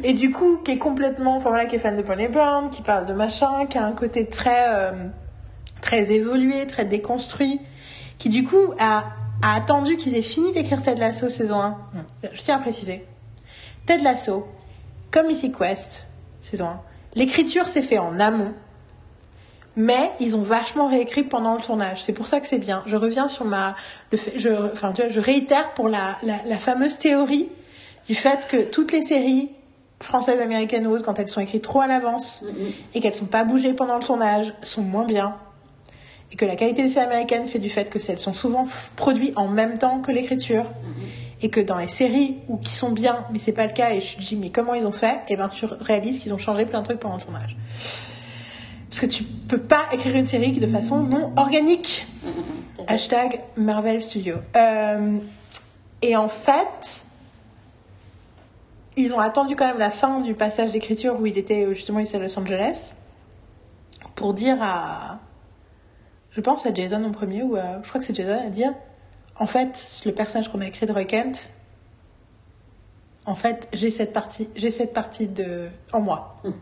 et 0.05 0.13
du 0.13 0.33
coup 0.33 0.59
qui 0.59 0.73
est 0.73 0.79
complètement, 0.79 1.37
enfin 1.37 1.51
voilà, 1.51 1.67
qui 1.67 1.77
est 1.77 1.79
fan 1.79 1.97
de 1.97 2.03
Brandy 2.03 2.29
Brown, 2.29 2.71
qui 2.71 2.83
parle 2.83 3.07
de 3.07 3.13
machin, 3.13 3.67
qui 3.67 3.79
a 3.79 3.85
un 3.85 3.93
côté 3.93 4.27
très 4.27 4.67
très 5.81 6.13
évolué, 6.13 6.67
très 6.67 6.85
déconstruit, 6.85 7.61
qui 8.19 8.29
du 8.29 8.45
coup 8.45 8.75
a 8.79 9.05
a 9.43 9.55
attendu 9.55 9.97
qu'ils 9.97 10.17
aient 10.17 10.23
fini 10.23 10.53
d'écrire 10.53 10.83
Ted 10.83 11.01
Lasso 11.01 11.29
saison 11.29 11.61
1. 11.61 11.77
Je 12.33 12.41
tiens 12.41 12.57
à 12.57 12.59
préciser. 12.59 13.05
Ted 13.87 14.03
Lasso, 14.03 14.47
comme 15.11 15.27
Mythic 15.27 15.57
Quest, 15.57 16.09
saison 16.41 16.67
1, 16.67 16.81
l'écriture 17.15 17.69
s'est 17.69 17.83
fait 17.83 17.99
en 17.99 18.19
amont, 18.19 18.53
mais 19.77 20.11
ils 20.21 20.37
ont 20.37 20.43
vachement 20.43 20.89
réécrit 20.89 21.23
pendant 21.23 21.55
le 21.55 21.61
tournage. 21.61 22.03
C'est 22.03 22.15
pour 22.15 22.27
ça 22.27 22.41
que 22.41 22.47
c'est 22.47 22.59
bien. 22.59 22.83
Je 22.87 22.97
reviens 22.97 23.29
sur 23.29 23.45
ma... 23.45 23.77
Le 24.11 24.19
fait, 24.19 24.39
je, 24.39 24.49
enfin, 24.73 24.93
tu 24.93 25.03
vois, 25.03 25.11
je 25.11 25.21
réitère 25.21 25.75
pour 25.75 25.89
la, 25.89 26.17
la, 26.23 26.41
la, 26.47 26.57
fameuse 26.57 26.99
théorie 26.99 27.49
du 28.07 28.15
fait 28.15 28.47
que 28.49 28.70
toutes 28.70 28.93
les 28.93 29.03
séries 29.03 29.51
françaises, 30.01 30.41
américaines 30.41 30.87
ou 30.87 30.91
autres, 30.91 31.05
quand 31.05 31.19
elles 31.19 31.28
sont 31.28 31.41
écrites 31.41 31.65
trop 31.65 31.81
à 31.81 31.87
l'avance 31.87 32.45
mm-hmm. 32.45 32.73
et 32.95 33.01
qu'elles 33.01 33.15
sont 33.15 33.27
pas 33.27 33.45
bougées 33.45 33.73
pendant 33.73 33.99
le 33.99 34.05
tournage, 34.05 34.53
sont 34.62 34.83
moins 34.83 35.07
bien. 35.07 35.37
Et 36.33 36.37
que 36.37 36.45
la 36.45 36.57
qualité 36.57 36.83
des 36.83 36.89
séries 36.89 37.07
américaines 37.07 37.47
fait 37.47 37.59
du 37.59 37.70
fait 37.70 37.89
que 37.89 37.99
celles 37.99 38.20
sont 38.20 38.35
souvent 38.35 38.66
produites 38.97 39.37
en 39.37 39.49
même 39.49 39.78
temps 39.78 40.01
que 40.01 40.12
l'écriture. 40.12 40.65
Mm-hmm. 40.65 41.43
et 41.43 41.51
que 41.51 41.61
dans 41.61 41.77
les 41.77 41.89
séries 41.89 42.37
où 42.49 42.57
qui 42.57 42.74
sont 42.74 42.93
bien 42.93 43.27
mais 43.31 43.39
c'est 43.39 43.53
pas 43.53 43.66
le 43.66 43.73
cas 43.74 43.93
et 43.93 44.01
je 44.01 44.16
me 44.16 44.23
dis 44.23 44.37
mais 44.37 44.49
comment 44.49 44.73
ils 44.73 44.87
ont 44.87 44.93
fait 44.93 45.16
et 45.28 45.35
eh 45.35 45.37
ben 45.37 45.49
tu 45.49 45.66
réalises 45.81 46.19
qu'ils 46.19 46.33
ont 46.33 46.39
changé 46.39 46.65
plein 46.65 46.81
de 46.81 46.87
trucs 46.87 47.01
pendant 47.01 47.16
le 47.16 47.23
tournage. 47.23 47.57
Parce 48.89 49.01
que 49.01 49.07
tu 49.07 49.24
peux 49.24 49.59
pas 49.59 49.89
écrire 49.93 50.16
une 50.16 50.27
série 50.27 50.53
de 50.53 50.66
façon 50.66 51.03
non 51.03 51.33
organique. 51.37 52.07
Hashtag 52.87 53.41
Marvel 53.57 54.03
Studio. 54.03 54.37
Euh, 54.57 55.19
et 56.01 56.16
en 56.16 56.28
fait 56.28 57.05
ils 58.97 59.12
ont 59.12 59.20
attendu 59.20 59.56
quand 59.56 59.66
même 59.66 59.78
la 59.78 59.90
fin 59.90 60.20
du 60.20 60.35
passage 60.35 60.73
d'écriture 60.73 61.20
où 61.20 61.27
il 61.27 61.36
était 61.39 61.66
justement 61.74 62.01
ici 62.01 62.16
à 62.16 62.18
Los 62.18 62.39
Angeles 62.39 62.94
pour 64.14 64.35
dire 64.35 64.59
à 64.62 65.18
je 66.31 66.40
pense 66.43 66.66
à 66.66 66.74
Jason 66.74 67.02
en 67.02 67.12
premier, 67.12 67.43
ou 67.43 67.56
je 67.56 67.89
crois 67.89 67.98
que 67.98 68.06
c'est 68.06 68.14
Jason 68.14 68.39
à 68.47 68.51
dire 68.51 68.73
en 69.39 69.47
fait, 69.47 70.02
le 70.05 70.12
personnage 70.12 70.51
qu'on 70.51 70.60
a 70.60 70.66
écrit 70.66 70.86
de 70.86 70.93
Roy 70.93 71.05
Kent, 71.05 71.51
en 73.27 73.35
fait, 73.35 73.68
j'ai 73.73 73.90
cette 73.90 74.12
partie, 74.12 74.48
j'ai 74.56 74.70
cette 74.70 74.94
partie 74.94 75.27
de 75.27 75.68
en 75.93 76.01
moi. 76.01 76.36
Hmm. 76.44 76.52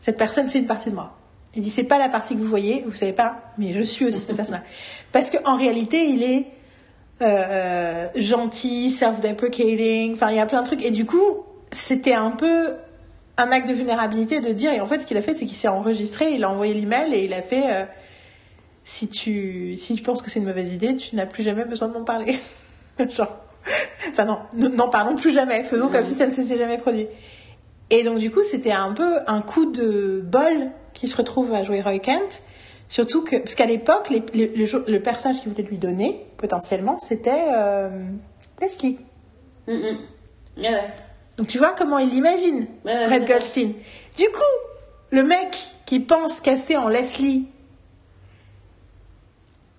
Cette 0.00 0.16
personne, 0.16 0.48
c'est 0.48 0.58
une 0.58 0.66
partie 0.66 0.90
de 0.90 0.94
moi. 0.94 1.16
Il 1.54 1.62
dit 1.62 1.70
c'est 1.70 1.84
pas 1.84 1.98
la 1.98 2.08
partie 2.08 2.34
que 2.34 2.40
vous 2.40 2.48
voyez, 2.48 2.84
vous 2.86 2.94
savez 2.94 3.12
pas, 3.12 3.52
mais 3.58 3.74
je 3.74 3.82
suis 3.82 4.04
aussi 4.04 4.20
cette 4.20 4.36
personne. 4.36 4.62
Parce 5.12 5.30
qu'en 5.30 5.56
réalité, 5.56 6.08
il 6.08 6.22
est 6.22 6.46
euh, 7.20 8.08
gentil, 8.14 8.90
self-deprecating, 8.90 10.14
enfin 10.14 10.30
il 10.30 10.36
y 10.36 10.40
a 10.40 10.46
plein 10.46 10.62
de 10.62 10.66
trucs. 10.66 10.82
Et 10.82 10.92
du 10.92 11.04
coup, 11.04 11.44
c'était 11.70 12.14
un 12.14 12.30
peu 12.30 12.74
un 13.36 13.52
acte 13.52 13.68
de 13.68 13.74
vulnérabilité 13.74 14.40
de 14.40 14.52
dire. 14.52 14.72
Et 14.72 14.80
en 14.80 14.86
fait, 14.86 15.00
ce 15.00 15.06
qu'il 15.06 15.16
a 15.16 15.22
fait, 15.22 15.34
c'est 15.34 15.46
qu'il 15.46 15.56
s'est 15.56 15.68
enregistré, 15.68 16.32
il 16.32 16.44
a 16.44 16.50
envoyé 16.50 16.74
l'email 16.74 17.14
et 17.14 17.24
il 17.24 17.32
a 17.32 17.42
fait. 17.42 17.64
Euh, 17.72 17.84
si 18.84 19.08
tu, 19.08 19.76
si 19.76 19.94
tu 19.94 20.02
penses 20.02 20.22
que 20.22 20.30
c'est 20.30 20.38
une 20.38 20.46
mauvaise 20.46 20.72
idée, 20.72 20.96
tu 20.96 21.14
n'as 21.14 21.26
plus 21.26 21.42
jamais 21.42 21.64
besoin 21.64 21.88
de 21.88 21.92
m'en 21.92 22.04
parler. 22.04 22.38
Genre, 23.08 23.36
enfin 24.10 24.24
non, 24.24 24.38
n'en 24.54 24.88
parlons 24.88 25.14
plus 25.14 25.32
jamais. 25.32 25.62
Faisons 25.64 25.88
comme 25.88 26.06
si 26.06 26.14
ça 26.14 26.26
ne 26.26 26.32
s'est 26.32 26.56
jamais 26.56 26.78
produit. 26.78 27.06
Et 27.90 28.02
donc 28.02 28.18
du 28.18 28.30
coup, 28.30 28.42
c'était 28.42 28.72
un 28.72 28.92
peu 28.92 29.18
un 29.26 29.42
coup 29.42 29.66
de 29.66 30.22
bol 30.24 30.70
qui 30.94 31.06
se 31.06 31.16
retrouve 31.16 31.52
à 31.52 31.62
jouer 31.62 31.82
Roy 31.82 31.98
Kent. 31.98 32.42
Surtout 32.88 33.22
que, 33.22 33.36
parce 33.36 33.54
qu'à 33.54 33.66
l'époque, 33.66 34.08
le, 34.10 34.98
personnage 34.98 35.40
qu'il 35.42 35.52
voulait 35.52 35.64
lui 35.64 35.76
donner, 35.76 36.24
potentiellement, 36.38 36.98
c'était 36.98 37.44
euh, 37.54 37.90
Leslie. 38.62 38.98
Donc 41.38 41.46
tu 41.46 41.58
vois 41.58 41.72
comment 41.72 41.98
il 41.98 42.10
l'imagine, 42.10 42.66
Red 42.84 43.26
Goldstein. 43.26 43.72
Du 44.16 44.24
coup, 44.24 44.42
le 45.10 45.22
mec 45.22 45.56
qui 45.86 46.00
pense 46.00 46.40
caster 46.40 46.76
en 46.76 46.88
Leslie 46.88 47.46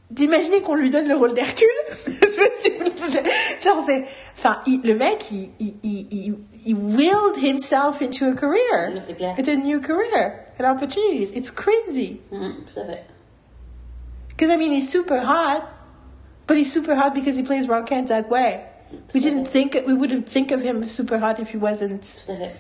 d'imaginer 0.10 0.62
qu'on 0.62 0.76
lui 0.76 0.90
donne 0.90 1.08
le 1.08 1.16
rôle 1.16 1.34
d'Hercule. 1.34 1.68
je 2.08 2.12
me 2.12 2.60
suis, 2.60 3.64
genre 3.64 3.84
c'est, 3.86 4.06
enfin, 4.38 4.62
le 4.66 4.94
mec, 4.94 5.26
il, 5.32 5.50
il, 5.60 5.76
il, 5.84 6.36
il, 6.66 6.76
willed 6.76 7.38
himself 7.38 8.02
into 8.02 8.26
a 8.26 8.34
career. 8.34 9.00
C'est 9.06 9.18
clair. 9.18 9.36
It's 9.38 9.50
a 9.50 9.56
new 9.56 9.80
career, 9.80 10.46
and 10.58 10.66
opportunities. 10.66 11.32
It's 11.36 11.52
crazy. 11.52 12.22
Mm, 12.32 12.66
tout 12.66 12.80
à 12.80 12.86
fait. 12.86 13.04
Because 14.30 14.50
I 14.50 14.58
mean, 14.58 14.72
he's 14.72 14.90
super 14.90 15.20
hot, 15.20 15.64
but 16.48 16.58
he's 16.58 16.72
super 16.72 16.96
hot 16.96 17.14
because 17.14 17.36
he 17.36 17.44
plays 17.44 17.68
Rock 17.68 17.88
Kent 17.88 18.08
that 18.08 18.30
way. 18.30 18.66
We 19.14 19.22
didn't 19.22 19.46
think, 19.46 19.78
we 19.86 19.94
wouldn't 19.94 20.28
think 20.28 20.52
of 20.52 20.62
him 20.62 20.88
super 20.88 21.20
hot 21.20 21.40
if 21.40 21.50
he 21.54 21.58
wasn't. 21.58 22.02
Tout 22.26 22.32
à 22.32 22.36
fait. 22.36 22.56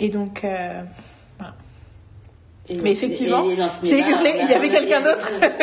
Et 0.00 0.08
donc, 0.08 0.44
euh, 0.44 0.82
voilà. 1.38 1.54
Mais 2.82 2.92
effectivement, 2.92 3.44
j'ai 3.82 3.98
il 3.98 4.50
y 4.50 4.54
avait 4.54 4.68
quelqu'un 4.68 5.00
d'autre. 5.00 5.30
Mais 5.40 5.48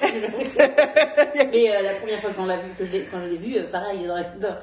euh, 1.70 1.82
la 1.82 1.94
première 1.94 2.20
fois 2.20 2.30
qu'on 2.30 2.46
l'a 2.46 2.62
vu, 2.62 2.70
que 2.78 2.84
je 2.84 2.90
quand 3.10 3.20
je 3.20 3.30
l'ai 3.30 3.38
vu, 3.38 3.56
euh, 3.56 3.70
pareil, 3.70 4.06
dans 4.06 4.14
la, 4.14 4.22
dans, 4.24 4.56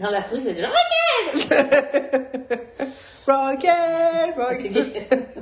dans 0.00 0.10
la 0.10 0.22
truc, 0.22 0.42
c'était 0.44 0.60
genre 0.60 0.72
Rocket 3.26 4.36
Rocket 4.36 5.32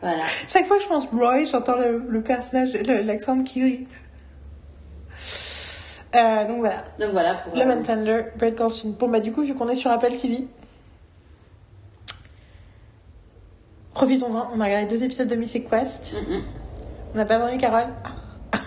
Voilà. 0.00 0.24
Chaque 0.48 0.66
fois 0.66 0.76
que 0.78 0.82
je 0.82 0.88
pense 0.88 1.06
Roy, 1.06 1.44
j'entends 1.46 1.76
le, 1.76 2.02
le 2.08 2.22
personnage, 2.22 2.72
l'accent 2.74 3.36
de 3.36 3.48
Kiri. 3.48 3.86
Euh, 6.14 6.46
donc 6.46 6.58
voilà. 6.58 6.84
Donc 6.98 7.10
voilà. 7.12 7.34
Pour, 7.36 7.56
Lemon 7.56 7.80
euh... 7.80 7.84
Tender, 7.84 8.22
Bread 8.36 8.54
Goldstein. 8.54 8.92
Bon 8.92 9.08
bah 9.08 9.20
du 9.20 9.32
coup, 9.32 9.42
vu 9.42 9.54
qu'on 9.54 9.68
est 9.68 9.76
sur 9.76 9.90
Apple 9.90 10.12
TV, 10.12 10.46
profitons-en. 13.94 14.50
On 14.54 14.60
a 14.60 14.64
regardé 14.64 14.86
deux 14.86 15.04
épisodes 15.04 15.28
de 15.28 15.36
Mythic 15.36 15.68
Quest. 15.70 16.14
Mm 16.14 16.32
-hmm. 16.32 16.42
On 17.14 17.18
n'a 17.18 17.24
pas 17.26 17.38
vendu 17.38 17.58
Carole 17.58 17.88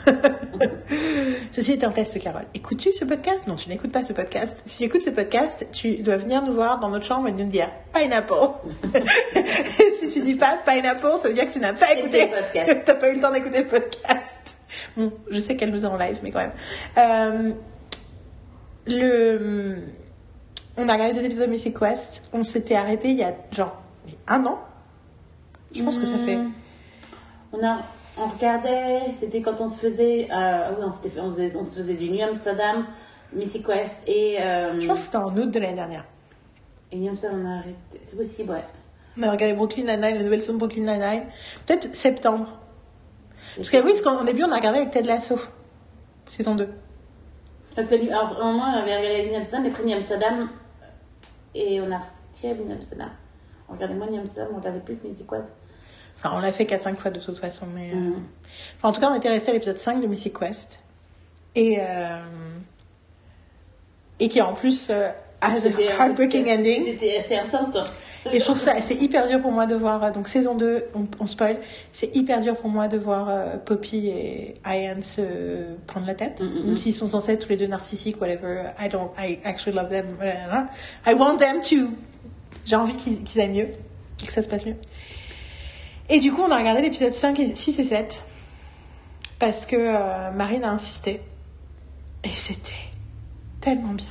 Ceci 1.51 1.71
est 1.73 1.83
un 1.83 1.91
test, 1.91 2.19
Carole. 2.19 2.45
Écoutes-tu 2.53 2.93
ce 2.93 3.05
podcast? 3.05 3.47
Non, 3.47 3.55
tu 3.55 3.69
n'écoutes 3.69 3.91
pas 3.91 4.03
ce 4.03 4.13
podcast. 4.13 4.61
Si 4.65 4.77
tu 4.77 4.83
écoutes 4.83 5.03
ce 5.03 5.09
podcast, 5.09 5.67
tu 5.71 5.97
dois 5.97 6.17
venir 6.17 6.41
nous 6.43 6.53
voir 6.53 6.79
dans 6.79 6.89
notre 6.89 7.05
chambre 7.05 7.27
et 7.27 7.31
nous 7.31 7.45
dire 7.45 7.69
Pineapple. 7.93 8.33
si 9.99 10.09
tu 10.09 10.21
dis 10.21 10.35
pas 10.35 10.59
Pineapple, 10.65 11.17
ça 11.17 11.27
veut 11.27 11.33
dire 11.33 11.47
que 11.47 11.53
tu 11.53 11.59
n'as 11.59 11.73
pas 11.73 11.93
écouté. 11.93 12.29
tu 12.53 12.57
n'as 12.87 12.93
pas 12.93 13.09
eu 13.09 13.15
le 13.15 13.21
temps 13.21 13.31
d'écouter 13.31 13.63
le 13.63 13.67
podcast. 13.67 14.54
Bon, 14.97 15.11
je 15.29 15.39
sais 15.39 15.55
qu'elle 15.55 15.71
nous 15.71 15.85
est 15.85 15.87
en 15.87 15.97
live, 15.97 16.19
mais 16.23 16.31
quand 16.31 16.39
même. 16.39 16.51
Euh, 16.97 17.51
le... 18.87 19.77
On 20.77 20.87
a 20.89 20.93
regardé 20.93 21.13
deux 21.13 21.25
épisodes 21.25 21.47
de 21.47 21.51
Mythic 21.51 21.77
Quest. 21.77 22.29
On 22.33 22.43
s'était 22.43 22.75
arrêté 22.75 23.09
il 23.09 23.17
y 23.17 23.23
a 23.23 23.33
genre 23.51 23.81
un 24.27 24.45
an. 24.45 24.59
Je 25.73 25.83
pense 25.83 25.97
que 25.97 26.05
ça 26.05 26.17
fait. 26.17 26.35
Hmm. 26.35 26.51
On 27.53 27.65
a 27.65 27.81
on 28.17 28.27
regardait, 28.27 29.13
c'était 29.19 29.41
quand 29.41 29.59
on 29.59 29.67
se 29.67 29.77
faisait, 29.77 30.27
euh, 30.31 30.71
oui, 30.77 30.85
on, 30.85 30.91
fait, 30.91 31.19
on, 31.19 31.29
faisait, 31.29 31.55
on, 31.57 31.65
se 31.65 31.75
faisait 31.75 31.95
du 31.95 32.09
New 32.09 32.23
Amsterdam, 32.23 32.85
Missy 33.33 33.61
Quest 33.61 33.97
et. 34.07 34.41
Euh, 34.41 34.79
je 34.79 34.87
pense 34.87 34.99
que 34.99 35.05
c'était 35.05 35.17
en 35.17 35.35
août 35.35 35.51
de 35.51 35.59
l'année 35.59 35.75
dernière. 35.75 36.05
Et 36.91 36.97
New 36.97 37.09
Amsterdam, 37.09 37.41
on 37.43 37.49
a 37.49 37.57
arrêté. 37.57 38.01
C'est 38.03 38.15
possible, 38.17 38.51
ouais. 38.51 38.63
On 39.17 39.23
a 39.23 39.31
regardé 39.31 39.53
Brooklyn 39.55 39.83
Nine-Nine, 39.83 40.15
la 40.15 40.23
nouvelle 40.23 40.41
saison 40.41 40.57
Brooklyn 40.57 40.83
Nine-Nine. 40.83 41.23
Peut-être 41.65 41.95
septembre. 41.95 42.59
Parce 43.55 43.69
que 43.69 43.77
oui, 43.77 43.93
parce 43.93 44.01
qu'au 44.01 44.23
début, 44.23 44.43
on 44.43 44.51
a 44.51 44.57
regardé 44.57 44.79
avec 44.79 44.91
Ted 44.91 45.07
Lasso, 45.07 45.39
saison 46.27 46.55
2. 46.55 46.67
Parce 47.75 47.89
que, 47.89 47.95
alors, 48.09 48.37
au 48.39 48.51
moins, 48.53 48.73
on 48.73 48.77
avait 48.77 48.97
regardé 48.97 49.29
New 49.29 49.35
Amsterdam, 49.35 49.63
mais 49.63 49.69
après 49.69 49.83
New 49.83 49.95
Amsterdam, 49.95 50.49
et 51.53 51.81
on 51.81 51.91
a 51.91 51.99
tiré 52.33 52.53
New 52.55 52.71
Amsterdam. 52.71 53.09
On 53.69 53.73
regardait 53.73 53.95
moins 53.95 54.09
New 54.09 54.19
Amsterdam, 54.19 54.53
on 54.55 54.59
regardait 54.59 54.79
plus 54.79 54.99
Quest. 54.99 55.55
Enfin, 56.17 56.31
on 56.33 56.39
l'a 56.39 56.51
fait 56.53 56.65
4-5 56.65 56.95
fois 56.95 57.11
de 57.11 57.19
toute 57.19 57.37
façon, 57.37 57.65
mais. 57.73 57.91
Euh, 57.91 57.95
mm. 57.95 58.23
Enfin, 58.77 58.89
en 58.89 58.91
tout 58.91 59.01
cas, 59.01 59.09
on 59.11 59.15
était 59.15 59.29
resté 59.29 59.51
à 59.51 59.53
l'épisode 59.53 59.77
5 59.77 60.01
de 60.01 60.07
Mythic 60.07 60.37
Quest. 60.37 60.79
Et. 61.55 61.77
Euh... 61.79 62.19
Et 64.17 64.29
qui 64.29 64.41
en 64.41 64.53
plus 64.53 64.87
euh, 64.89 65.09
a 65.41 65.51
un 65.51 65.55
heartbreaking 65.57 66.49
ending. 66.49 66.85
C'était 66.85 67.17
assez 67.17 67.35
intense. 67.35 67.75
Hein. 67.75 67.83
Et 68.31 68.39
je 68.39 68.43
trouve 68.43 68.59
ça, 68.59 68.81
c'est 68.81 68.95
hyper 68.95 69.27
dur 69.27 69.41
pour 69.41 69.51
moi 69.51 69.65
de 69.65 69.75
voir, 69.75 70.03
euh, 70.03 70.11
donc 70.11 70.27
saison 70.27 70.55
2, 70.55 70.85
on, 70.95 71.05
on 71.19 71.27
spoil, 71.27 71.57
c'est 71.93 72.15
hyper 72.15 72.41
dur 72.41 72.55
pour 72.55 72.69
moi 72.69 72.87
de 72.87 72.97
voir 72.97 73.27
euh, 73.29 73.57
Poppy 73.57 74.07
et 74.07 74.55
Ian 74.65 75.01
se 75.01 75.21
prendre 75.85 76.07
la 76.07 76.15
tête, 76.15 76.41
mm, 76.41 76.65
même 76.65 76.77
s'ils 76.77 76.93
sont 76.93 77.07
censés 77.07 77.33
être 77.33 77.43
tous 77.43 77.49
les 77.49 77.57
deux 77.57 77.67
narcissiques, 77.67 78.19
whatever, 78.19 78.63
I 78.79 78.89
don't, 78.89 79.11
I 79.19 79.39
actually 79.43 79.75
love 79.75 79.89
them, 79.89 80.05
I 81.05 81.13
want 81.13 81.37
them 81.37 81.61
to, 81.61 81.91
j'ai 82.65 82.75
envie 82.75 82.95
qu'ils 82.95 83.39
aillent 83.39 83.49
mieux, 83.49 83.67
que 84.25 84.31
ça 84.31 84.41
se 84.41 84.49
passe 84.49 84.65
mieux. 84.65 84.77
Et 86.09 86.19
du 86.19 86.31
coup, 86.31 86.41
on 86.41 86.51
a 86.51 86.57
regardé 86.57 86.81
l'épisode 86.81 87.13
5, 87.13 87.39
et, 87.39 87.55
6 87.55 87.79
et 87.79 87.83
7 87.83 88.21
parce 89.39 89.65
que 89.65 89.75
euh, 89.75 90.31
Marine 90.31 90.63
a 90.63 90.71
insisté. 90.71 91.21
Et 92.23 92.29
c'était 92.29 92.71
tellement 93.61 93.93
bien. 93.93 94.07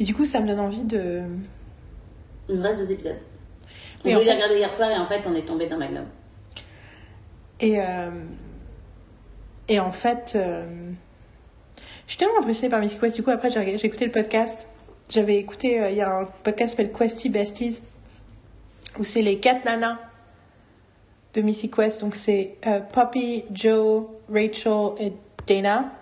Et 0.00 0.04
du 0.04 0.14
coup, 0.14 0.26
ça 0.26 0.40
me 0.40 0.46
donne 0.46 0.60
envie 0.60 0.82
de. 0.82 1.22
Il 2.48 2.56
nous 2.56 2.62
reste 2.62 2.78
deux 2.80 2.92
épisodes. 2.92 3.16
On 4.04 4.10
voulait 4.12 4.24
les 4.24 4.32
regarder 4.32 4.56
hier 4.56 4.70
soir 4.72 4.90
et 4.90 4.98
en 4.98 5.06
fait, 5.06 5.22
on 5.26 5.34
est 5.34 5.46
tombé 5.46 5.66
dans 5.68 5.78
Magnum. 5.78 6.04
Et, 7.60 7.80
euh, 7.80 8.10
et 9.68 9.80
en 9.80 9.92
fait, 9.92 10.32
euh, 10.34 10.66
je 12.06 12.10
suis 12.12 12.18
tellement 12.18 12.38
impressionnée 12.40 12.70
par 12.70 12.80
Mystic 12.80 13.00
Quest. 13.00 13.16
Du 13.16 13.22
coup, 13.22 13.30
après, 13.30 13.48
j'ai 13.50 13.86
écouté 13.86 14.04
le 14.04 14.12
podcast. 14.12 14.66
J'avais 15.08 15.36
écouté, 15.36 15.80
euh, 15.80 15.90
il 15.90 15.96
y 15.96 16.02
a 16.02 16.12
un 16.18 16.24
podcast 16.42 16.74
qui 16.76 16.82
s'appelle 16.82 16.92
Questy 16.92 17.28
Besties, 17.30 17.80
où 18.98 19.04
c'est 19.04 19.22
les 19.22 19.38
quatre 19.38 19.64
nanas 19.64 19.98
de 21.34 21.40
Mystic 21.40 21.74
Quest. 21.74 22.00
Donc, 22.02 22.16
c'est 22.16 22.56
euh, 22.66 22.80
Poppy, 22.80 23.44
Joe, 23.52 24.04
Rachel 24.30 24.90
et 24.98 25.12
Dana. 25.46 25.92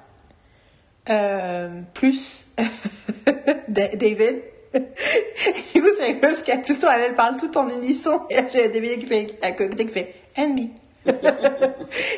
Plus 1.95 2.49
Da- 3.69 3.95
David. 3.97 4.43
Du 4.75 5.83
coup, 5.83 5.89
c'est 5.97 6.05
rigolo 6.05 6.21
parce 6.29 6.43
qu'à 6.43 6.57
tout 6.59 6.73
le 6.73 6.79
temps, 6.79 6.91
elle, 6.91 7.03
elle 7.09 7.15
parle 7.15 7.37
tout 7.37 7.57
en 7.59 7.69
unisson. 7.69 8.23
Et 8.31 8.39
j'ai 8.53 8.69
David 8.69 9.01
qui 9.01 9.07
fait, 9.07 9.39
à 9.43 9.53
côté 9.53 9.87
qui 9.87 9.93
fait, 9.93 10.15
and 10.37 10.55
me. 10.55 10.69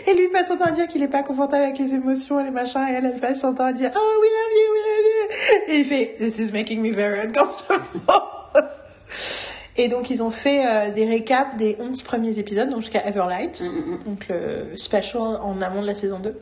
et 0.06 0.14
lui 0.14 0.28
passe 0.28 0.48
son 0.48 0.59
temps 0.59 0.66
à 0.66 0.70
dire 0.72 0.86
qu'il 0.89 1.02
est 1.02 1.09
pas 1.09 1.22
confortable 1.22 1.64
avec 1.64 1.78
les 1.78 1.94
émotions 1.94 2.39
et 2.39 2.44
les 2.44 2.51
machins. 2.51 2.86
Et 2.89 2.93
elle, 2.93 3.06
elle 3.06 3.20
passe 3.20 3.40
son 3.40 3.55
temps 3.55 3.64
à 3.64 3.72
dire, 3.72 3.90
oh, 3.94 4.20
we 4.20 4.31
love 4.31 4.52
you, 4.56 4.72
we 4.72 4.82
love 4.85 5.06
you. 5.06 5.74
Et 5.74 5.78
il 5.78 5.85
fait, 5.86 6.16
this 6.18 6.39
is 6.39 6.52
making 6.52 6.82
me 6.82 6.93
very 6.93 7.20
uncomfortable. 7.20 7.85
et 9.76 9.89
donc, 9.89 10.10
ils 10.10 10.22
ont 10.22 10.31
fait 10.31 10.66
euh, 10.66 10.93
des 10.93 11.06
récaps 11.06 11.56
des 11.56 11.76
11 11.81 12.02
premiers 12.02 12.39
épisodes, 12.39 12.68
donc 12.68 12.82
jusqu'à 12.82 13.06
Everlight. 13.06 13.62
Mm, 13.62 13.64
mm, 13.64 13.70
mm. 13.70 14.05
Donc, 14.05 14.28
le 14.28 14.76
special 14.76 15.22
en 15.43 15.60
amont 15.62 15.81
de 15.81 15.86
la 15.86 15.94
saison 15.94 16.18
2. 16.18 16.39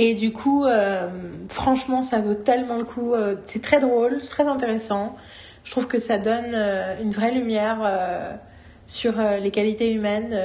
Et 0.00 0.14
du 0.14 0.32
coup, 0.32 0.64
euh, 0.64 1.08
franchement, 1.48 2.02
ça 2.02 2.20
vaut 2.20 2.34
tellement 2.34 2.76
le 2.78 2.84
coup. 2.84 3.14
Euh, 3.14 3.34
c'est 3.46 3.60
très 3.60 3.80
drôle, 3.80 4.18
c'est 4.20 4.30
très 4.30 4.46
intéressant. 4.46 5.16
Je 5.64 5.72
trouve 5.72 5.88
que 5.88 5.98
ça 5.98 6.18
donne 6.18 6.52
euh, 6.54 7.02
une 7.02 7.10
vraie 7.10 7.32
lumière 7.32 8.38
sur 8.86 9.14
les 9.20 9.50
qualités 9.50 9.92
humaines 9.92 10.38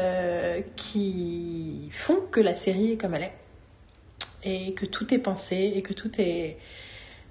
qui 0.76 1.88
font 1.92 2.18
que 2.32 2.42
la 2.42 2.56
série 2.56 2.94
est 2.94 2.98
comme 2.98 3.14
elle 3.14 3.30
est. 3.30 3.34
Et 4.44 4.74
que 4.74 4.88
tout 4.88 5.14
est 5.14 5.20
pensé 5.20 5.72
et 5.76 5.84
que 5.84 5.94
tout 5.94 6.20
est, 6.20 6.58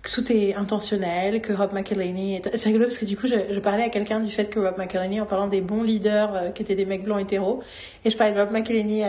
tout 0.02 0.32
est 0.32 0.54
intentionnel, 0.54 1.42
que 1.42 1.52
Rob 1.52 1.72
McElhenney 1.72 2.36
est... 2.36 2.56
C'est 2.56 2.68
rigolo 2.68 2.84
parce 2.84 2.98
que 2.98 3.04
du 3.04 3.16
coup, 3.16 3.26
je, 3.26 3.58
parlais 3.58 3.82
à 3.82 3.88
quelqu'un 3.88 4.20
du 4.20 4.30
fait 4.30 4.48
que 4.48 4.60
Rob 4.60 4.78
McElhenney, 4.78 5.20
en 5.20 5.26
parlant 5.26 5.48
des 5.48 5.60
bons 5.60 5.82
leaders 5.82 6.54
qui 6.54 6.62
étaient 6.62 6.76
des 6.76 6.86
mecs 6.86 7.02
blancs 7.02 7.20
hétéros, 7.20 7.64
et 8.04 8.10
je 8.10 8.16
parlais 8.16 8.32
de 8.32 8.38
Rob 8.38 8.52
McElhenney 8.52 9.04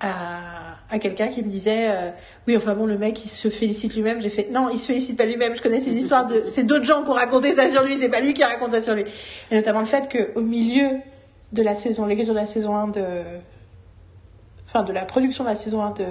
à, 0.00 0.75
à 0.90 0.98
quelqu'un 0.98 1.28
qui 1.28 1.42
me 1.42 1.48
disait 1.48 1.88
euh, 1.90 2.10
oui, 2.46 2.56
enfin 2.56 2.74
bon, 2.74 2.86
le 2.86 2.96
mec, 2.96 3.24
il 3.24 3.28
se 3.28 3.48
félicite 3.48 3.94
lui-même. 3.94 4.20
J'ai 4.20 4.30
fait 4.30 4.48
non, 4.52 4.68
il 4.72 4.78
se 4.78 4.86
félicite 4.86 5.16
pas 5.18 5.24
lui-même. 5.26 5.56
Je 5.56 5.62
connais 5.62 5.80
ces 5.80 5.96
histoires 5.96 6.26
de... 6.26 6.44
C'est 6.50 6.64
d'autres 6.64 6.84
gens 6.84 7.02
qui 7.02 7.10
ont 7.10 7.14
raconté 7.14 7.54
ça 7.54 7.68
sur 7.68 7.82
lui, 7.82 7.96
c'est 7.98 8.08
pas 8.08 8.20
lui 8.20 8.34
qui 8.34 8.44
raconte 8.44 8.72
ça 8.72 8.80
sur 8.80 8.94
lui. 8.94 9.04
Et 9.50 9.56
notamment 9.56 9.80
le 9.80 9.86
fait 9.86 10.08
qu'au 10.10 10.42
milieu 10.42 10.90
de 11.52 11.62
la 11.62 11.74
saison, 11.74 12.06
l'écriture 12.06 12.34
de 12.34 12.38
la 12.38 12.46
saison 12.46 12.76
1 12.76 12.88
de... 12.88 13.02
Enfin, 14.68 14.82
de 14.82 14.92
la 14.92 15.04
production 15.04 15.44
de 15.44 15.48
la 15.48 15.54
saison 15.56 15.82
1 15.82 15.90
de 15.92 16.04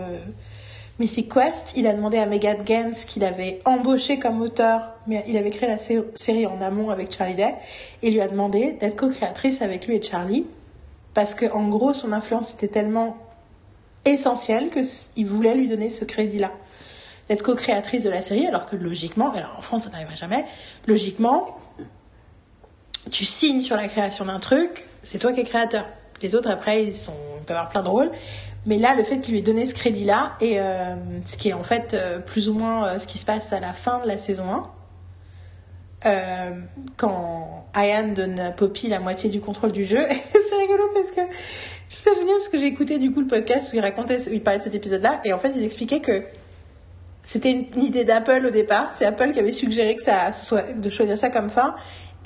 Mythic 0.99 1.33
Quest, 1.33 1.73
il 1.75 1.87
a 1.87 1.93
demandé 1.93 2.17
à 2.17 2.25
Megan 2.25 2.57
Gans 2.65 2.91
qu'il 3.05 3.23
avait 3.25 3.61
embauché 3.65 4.17
comme 4.17 4.41
auteur, 4.41 4.93
mais 5.07 5.25
il 5.27 5.35
avait 5.37 5.49
créé 5.49 5.67
la 5.67 5.77
sé- 5.77 6.03
série 6.15 6.45
en 6.45 6.61
amont 6.61 6.89
avec 6.89 7.11
Charlie 7.13 7.35
Day, 7.35 7.53
et 8.01 8.11
lui 8.11 8.21
a 8.21 8.29
demandé 8.29 8.77
d'être 8.79 8.95
co-créatrice 8.95 9.61
avec 9.61 9.87
lui 9.87 9.95
et 9.97 10.01
Charlie, 10.01 10.45
parce 11.13 11.35
que 11.35 11.45
en 11.51 11.67
gros 11.67 11.93
son 11.93 12.13
influence 12.13 12.53
était 12.53 12.69
tellement 12.69 13.17
essentielle 14.05 14.69
que 14.69 14.79
s- 14.79 15.11
il 15.15 15.25
voulait 15.27 15.55
lui 15.55 15.67
donner 15.67 15.89
ce 15.89 16.05
crédit-là, 16.05 16.51
d'être 17.29 17.41
co-créatrice 17.43 18.03
de 18.03 18.09
la 18.09 18.21
série, 18.21 18.45
alors 18.47 18.65
que 18.65 18.75
logiquement, 18.75 19.31
alors 19.33 19.55
en 19.57 19.61
France 19.61 19.83
ça 19.83 19.89
n'arrivera 19.89 20.15
jamais, 20.15 20.45
logiquement, 20.87 21.57
tu 23.11 23.25
signes 23.25 23.61
sur 23.61 23.75
la 23.75 23.87
création 23.87 24.25
d'un 24.25 24.39
truc, 24.39 24.87
c'est 25.03 25.19
toi 25.19 25.31
qui 25.33 25.41
es 25.41 25.43
créateur. 25.43 25.85
Les 26.21 26.33
autres 26.35 26.49
après 26.49 26.83
ils 26.83 26.93
sont, 26.93 27.13
ils 27.39 27.45
peuvent 27.45 27.57
avoir 27.57 27.69
plein 27.71 27.83
de 27.83 27.89
rôles, 27.89 28.11
mais 28.67 28.77
là, 28.79 28.95
le 28.95 29.03
fait 29.03 29.19
qu'il 29.21 29.33
lui 29.33 29.39
ait 29.41 29.43
donné 29.43 29.65
ce 29.67 29.75
crédit-là, 29.75 30.33
et 30.41 30.59
euh, 30.59 30.95
ce 31.27 31.37
qui 31.37 31.49
est 31.49 31.53
en 31.53 31.63
fait 31.63 31.93
euh, 31.93 32.17
plus 32.19 32.49
ou 32.49 32.53
moins 32.55 32.87
euh, 32.87 32.99
ce 32.99 33.05
qui 33.05 33.19
se 33.19 33.25
passe 33.25 33.53
à 33.53 33.59
la 33.59 33.73
fin 33.73 33.99
de 33.99 34.07
la 34.07 34.17
saison 34.17 34.45
1, 34.49 34.69
euh, 36.07 36.51
quand 36.97 37.67
Ian 37.75 38.07
donne 38.09 38.39
à 38.39 38.51
Poppy 38.51 38.87
la 38.87 38.99
moitié 38.99 39.29
du 39.29 39.39
contrôle 39.41 39.71
du 39.71 39.83
jeu, 39.83 40.05
c'est 40.33 40.55
rigolo 40.55 40.83
parce 40.93 41.11
que 41.11 41.21
je 41.89 41.95
trouve 41.95 42.13
ça 42.13 42.19
génial 42.19 42.35
parce 42.37 42.49
que 42.49 42.57
j'ai 42.57 42.65
écouté 42.65 42.97
du 42.99 43.11
coup 43.11 43.21
le 43.21 43.27
podcast 43.27 43.71
où 43.71 43.75
il 43.75 43.81
racontait, 43.81 44.17
où 44.29 44.33
il 44.33 44.41
parlait 44.41 44.59
de 44.59 44.63
cet 44.63 44.75
épisode-là, 44.75 45.21
et 45.23 45.33
en 45.33 45.39
fait, 45.39 45.51
ils 45.55 45.63
expliquaient 45.63 46.01
que 46.01 46.23
c'était 47.23 47.51
une, 47.51 47.65
une 47.75 47.83
idée 47.83 48.03
d'Apple 48.03 48.45
au 48.45 48.51
départ, 48.51 48.89
c'est 48.93 49.05
Apple 49.05 49.31
qui 49.31 49.39
avait 49.39 49.51
suggéré 49.51 49.95
que 49.95 50.03
ça 50.03 50.31
soit, 50.31 50.73
de 50.73 50.89
choisir 50.89 51.17
ça 51.17 51.29
comme 51.29 51.49
fin, 51.49 51.75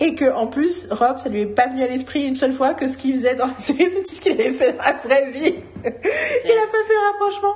et 0.02 0.15
que 0.15 0.34
en 0.34 0.48
plus, 0.48 0.88
Rob, 0.91 1.18
ça 1.18 1.27
lui 1.27 1.41
est 1.41 1.45
pas 1.45 1.68
venu 1.68 1.84
à 1.84 1.88
l'esprit 1.88 2.23
une 2.26 2.36
seule 2.36 2.53
fois 2.53 2.73
que 2.73 2.88
ce 2.88 2.98
qu'il 2.98 3.14
faisait 3.14 3.36
dans 3.36 3.48
la 3.48 3.60
série, 3.60 3.90
c'était 3.90 4.06
ce 4.06 4.22
qu'il 4.22 4.31
avait 4.31 4.52
fait 4.52 4.72
dans 4.72 4.84
la 4.84 4.94
vraie 4.94 5.31
vie. 5.31 5.56
Il 5.84 6.52
a 6.52 6.68
pas 6.68 6.84
fait 6.88 6.94
le 6.94 7.11
rapprochement. 7.11 7.53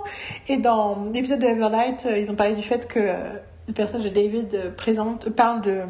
Et 0.50 0.58
dans 0.58 1.10
l'épisode 1.14 1.40
de 1.40 1.48
Evernight, 1.48 2.06
euh, 2.06 2.18
ils 2.18 2.30
ont 2.30 2.36
parlé 2.36 2.54
du 2.56 2.62
fait 2.62 2.86
que 2.86 3.00
euh, 3.00 3.16
le 3.68 3.74
personnage 3.74 4.06
de 4.06 4.14
David 4.14 4.54
euh, 4.56 4.72
présente, 4.72 5.30
parle 5.30 5.62
de 5.62 5.72
euh, 5.72 5.86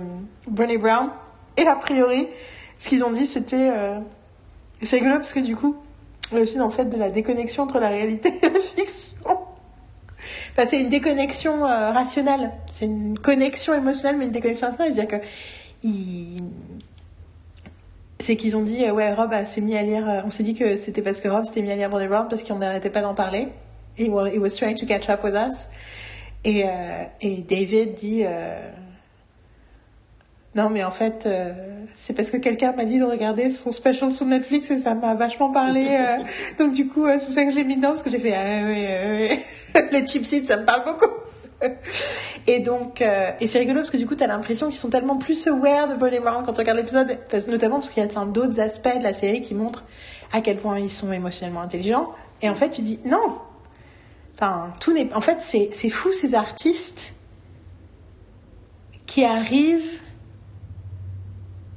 Brené 0.48 0.78
Brown. 0.78 1.10
Et 1.58 1.66
a 1.66 1.76
priori, 1.76 2.28
ce 2.78 2.88
qu'ils 2.88 3.04
ont 3.04 3.12
dit, 3.12 3.26
c'était... 3.26 3.72
euh, 3.72 3.98
c'est 4.84 4.98
rigolo 4.98 5.16
parce 5.16 5.34
que 5.34 5.40
du 5.40 5.56
coup, 5.56 5.76
est 6.38 6.42
aussi 6.42 6.58
dans 6.58 6.68
le 6.68 6.72
fait 6.72 6.86
de 6.86 6.98
la 6.98 7.10
déconnexion 7.10 7.64
entre 7.64 7.80
la 7.80 7.90
réalité 7.90 8.34
et 8.42 8.50
la 8.50 8.60
fiction. 8.60 9.18
Enfin, 10.56 10.68
c'est 10.70 10.80
une 10.80 10.90
déconnexion 10.90 11.66
euh, 11.66 11.92
rationnelle. 11.92 12.52
C'est 12.70 12.86
une 12.86 13.18
connexion 13.18 13.74
émotionnelle, 13.74 14.18
mais 14.18 14.26
une 14.26 14.32
déconnexion 14.32 14.68
rationnelle. 14.68 14.94
C'est-à-dire 14.94 15.20
que 15.20 15.26
c'est 18.20 18.36
qu'ils 18.36 18.56
ont 18.56 18.64
dit 18.64 18.86
euh, 18.86 18.94
ouais 18.94 19.14
Rob 19.14 19.34
s'est 19.46 19.60
mis 19.60 19.76
à 19.76 19.84
lire 19.84 20.08
euh, 20.08 20.22
on 20.24 20.32
s'est 20.32 20.44
dit 20.44 20.54
que 20.54 20.78
c'était 20.78 21.02
parce 21.02 21.20
que 21.20 21.28
Rob 21.28 21.44
s'était 21.44 21.62
mis 21.62 21.72
à 21.72 21.76
lire 21.76 21.90
Brené 21.90 22.08
Brown 22.08 22.28
parce 22.30 22.42
qu'on 22.42 22.56
n'arrêtait 22.56 22.90
pas 22.90 23.02
d'en 23.02 23.14
parler 23.14 23.50
et 23.98 24.06
he 24.06 24.10
was 24.10 24.52
trying 24.56 24.76
to 24.76 24.86
catch 24.86 25.10
up 25.10 25.26
with 25.26 25.34
us 25.34 25.68
et, 26.46 26.64
et 27.22 27.38
David 27.38 27.96
dit 27.96 28.24
non 30.56 30.70
mais 30.70 30.84
en 30.84 30.92
fait 30.92 31.26
euh, 31.26 31.52
c'est 31.96 32.14
parce 32.14 32.30
que 32.30 32.38
quelqu'un 32.38 32.74
m'a 32.74 32.86
dit 32.86 33.00
de 33.00 33.04
regarder 33.04 33.50
son 33.50 33.72
special 33.72 34.12
sur 34.12 34.26
Netflix 34.26 34.70
et 34.72 34.78
ça 34.78 34.94
m'a 34.94 35.14
vachement 35.16 35.52
parlé 35.52 35.88
euh, 35.90 36.24
donc 36.64 36.74
du 36.74 36.88
coup 36.88 37.06
euh, 37.06 37.18
c'est 37.20 37.26
pour 37.26 37.36
ça 37.36 37.46
que 37.46 37.52
je 37.52 37.56
l'ai 37.56 37.64
mis 37.64 37.78
dedans 37.78 37.90
parce 37.90 38.04
que 38.04 38.10
j'ai 38.10 38.20
fait 38.20 38.34
ah 38.34 38.66
ouais, 38.66 39.42
ouais. 39.74 39.90
les 39.92 40.08
chipsies 40.08 40.46
ça 40.46 40.58
me 40.58 40.66
parle 40.66 40.84
beaucoup 40.86 41.12
et 42.48 42.60
donc, 42.60 43.00
et 43.00 43.48
c'est 43.48 43.60
rigolo 43.60 43.80
parce 43.80 43.90
que 43.90 43.96
du 43.96 44.06
coup, 44.06 44.16
t'as 44.16 44.28
l'impression 44.28 44.68
qu'ils 44.68 44.78
sont 44.80 44.90
tellement 44.90 45.16
plus 45.16 45.48
aware 45.48 45.88
de 45.88 45.96
Brené 45.96 46.20
Brown 46.20 46.44
quand 46.44 46.52
tu 46.52 46.60
regardes 46.60 46.78
l'épisode, 46.78 47.18
parce, 47.30 47.48
notamment 47.48 47.76
parce 47.76 47.90
qu'il 47.90 48.04
y 48.04 48.06
a 48.06 48.10
plein 48.10 48.26
d'autres 48.26 48.60
aspects 48.60 48.98
de 48.98 49.04
la 49.04 49.14
série 49.14 49.42
qui 49.42 49.56
montrent 49.56 49.86
à 50.34 50.42
quel 50.42 50.58
point 50.58 50.78
ils 50.78 50.92
sont 50.92 51.14
émotionnellement 51.14 51.62
intelligents. 51.62 52.12
Et 52.42 52.50
en 52.50 52.56
fait, 52.56 52.70
tu 52.70 52.82
dis 52.82 53.00
non. 53.06 53.38
Enfin, 54.36 54.74
tout 54.82 54.92
n'est. 54.92 55.14
En 55.14 55.22
fait, 55.22 55.38
c'est 55.40 55.70
c'est 55.72 55.90
fou 55.90 56.12
ces 56.12 56.36
artistes 56.36 57.14
qui 59.06 59.24
arrivent 59.24 60.02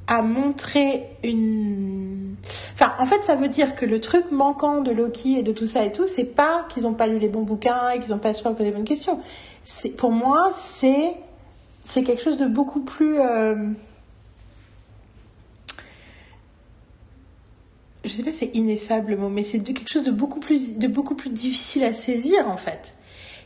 à 0.07 0.21
montrer 0.21 1.03
une. 1.23 2.35
Enfin, 2.73 2.93
en 2.99 3.05
fait, 3.05 3.23
ça 3.23 3.35
veut 3.35 3.49
dire 3.49 3.75
que 3.75 3.85
le 3.85 3.99
truc 3.99 4.31
manquant 4.31 4.81
de 4.81 4.91
Loki 4.91 5.37
et 5.37 5.43
de 5.43 5.51
tout 5.51 5.65
ça 5.65 5.83
et 5.83 5.91
tout, 5.91 6.07
c'est 6.07 6.23
pas 6.23 6.65
qu'ils 6.69 6.83
n'ont 6.83 6.93
pas 6.93 7.07
lu 7.07 7.19
les 7.19 7.27
bons 7.29 7.41
bouquins 7.43 7.89
et 7.89 7.99
qu'ils 7.99 8.11
n'ont 8.11 8.19
pas 8.19 8.33
su 8.33 8.43
poser 8.43 8.63
les 8.63 8.71
bonnes 8.71 8.85
questions. 8.85 9.19
Pour 9.97 10.11
moi, 10.11 10.53
c'est 10.61 11.13
c'est 11.83 12.03
quelque 12.03 12.23
chose 12.23 12.37
de 12.37 12.45
beaucoup 12.47 12.81
plus. 12.81 13.19
euh, 13.19 13.55
Je 18.03 18.09
sais 18.13 18.23
pas, 18.23 18.31
si 18.31 18.37
c'est 18.37 18.55
ineffable 18.55 19.11
le 19.11 19.17
mot, 19.17 19.29
mais 19.29 19.43
c'est 19.43 19.59
quelque 19.59 19.89
chose 19.89 20.05
de 20.05 20.11
beaucoup 20.11 20.39
plus 20.39 20.77
de 20.77 20.87
beaucoup 20.87 21.15
plus 21.15 21.29
difficile 21.29 21.83
à 21.83 21.93
saisir 21.93 22.47
en 22.49 22.55
fait. 22.57 22.93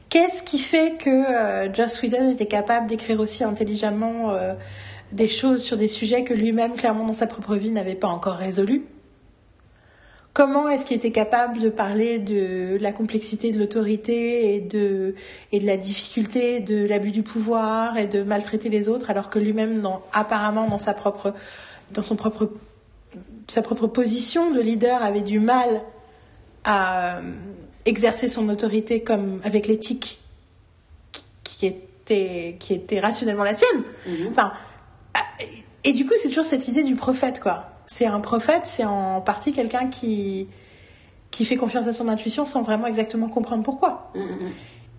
Qu'est-ce 0.10 0.44
qui 0.44 0.60
fait 0.60 0.98
que 1.00 1.10
euh, 1.10 1.74
Joss 1.74 2.02
Whedon 2.02 2.32
était 2.34 2.46
capable 2.46 2.86
d'écrire 2.88 3.20
aussi 3.20 3.44
intelligemment 3.44 4.32
euh, 4.32 4.54
des 5.12 5.28
choses 5.28 5.62
sur 5.62 5.78
des 5.78 5.88
sujets 5.88 6.24
que 6.24 6.34
lui-même, 6.34 6.76
clairement, 6.76 7.06
dans 7.06 7.14
sa 7.14 7.28
propre 7.28 7.56
vie, 7.56 7.72
n'avait 7.72 7.96
pas 7.96 8.08
encore 8.08 8.36
résolus 8.36 8.84
Comment 10.34 10.70
est-ce 10.70 10.86
qu'il 10.86 10.96
était 10.96 11.12
capable 11.12 11.60
de 11.60 11.70
parler 11.70 12.18
de 12.18 12.78
la 12.80 12.94
complexité 12.94 13.52
de 13.52 13.60
l'autorité 13.60 14.56
et 14.56 14.62
de, 14.62 15.14
et 15.52 15.60
de 15.60 15.66
la 15.66 15.76
difficulté 15.76 16.62
de 16.62 16.86
l'abus 16.86 17.12
du 17.12 17.22
pouvoir 17.22 17.98
et 17.98 18.08
de 18.08 18.24
maltraiter 18.24 18.70
les 18.70 18.88
autres 18.88 19.10
alors 19.10 19.30
que 19.30 19.40
lui-même, 19.40 19.82
dans, 19.82 20.02
apparemment, 20.14 20.70
dans 20.70 20.80
sa 20.80 20.94
propre, 20.94 21.34
dans 21.92 22.04
son 22.04 22.16
propre, 22.16 22.50
sa 23.50 23.62
propre 23.62 23.88
position 23.88 24.52
de 24.52 24.62
leader, 24.62 25.04
avait 25.04 25.22
du 25.22 25.42
mal 25.42 25.82
à 26.64 27.18
euh, 27.18 27.22
exercer 27.84 28.30
son 28.30 28.48
autorité 28.48 29.02
comme 29.02 29.42
avec 29.44 29.68
l'éthique 29.68 30.22
qui 31.44 31.66
était, 31.66 32.56
qui 32.58 32.74
était 32.74 33.02
rationnellement 33.02 33.44
la 33.44 33.56
sienne. 33.56 33.84
Mhm. 34.08 34.28
Enfin, 34.32 34.54
et 35.84 35.94
du 35.94 36.06
coup, 36.06 36.14
c'est 36.22 36.30
toujours 36.30 36.46
cette 36.46 36.68
idée 36.68 36.84
du 36.84 36.96
prophète, 36.96 37.40
quoi. 37.40 37.72
c'est 37.88 38.06
un 38.06 38.20
prophète, 38.20 38.64
c'est 38.66 38.86
en 38.86 39.22
partie 39.22 39.52
quelqu'un 39.52 39.88
qui, 39.88 40.48
qui 41.32 41.46
fait 41.46 41.56
confiance 41.56 41.88
à 41.88 41.94
son 41.94 42.08
intuition 42.08 42.46
sans 42.46 42.62
vraiment 42.62 42.88
exactement 42.88 43.30
comprendre 43.30 43.64
pourquoi. 43.64 44.12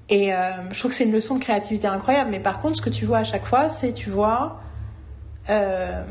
Et 0.09 0.35
euh, 0.35 0.71
je 0.71 0.79
trouve 0.79 0.91
que 0.91 0.97
c'est 0.97 1.05
une 1.05 1.13
leçon 1.13 1.37
de 1.37 1.41
créativité 1.41 1.87
incroyable. 1.87 2.31
Mais 2.31 2.41
par 2.41 2.61
contre, 2.61 2.77
ce 2.77 2.83
que 2.83 2.91
tu 2.91 3.05
vois 3.05 3.19
à 3.19 3.25
chaque 3.25 3.47
fois, 3.47 3.69
c'est 3.69 3.93
tu 3.93 4.11
vois. 4.11 4.61
Euh, 5.49 6.05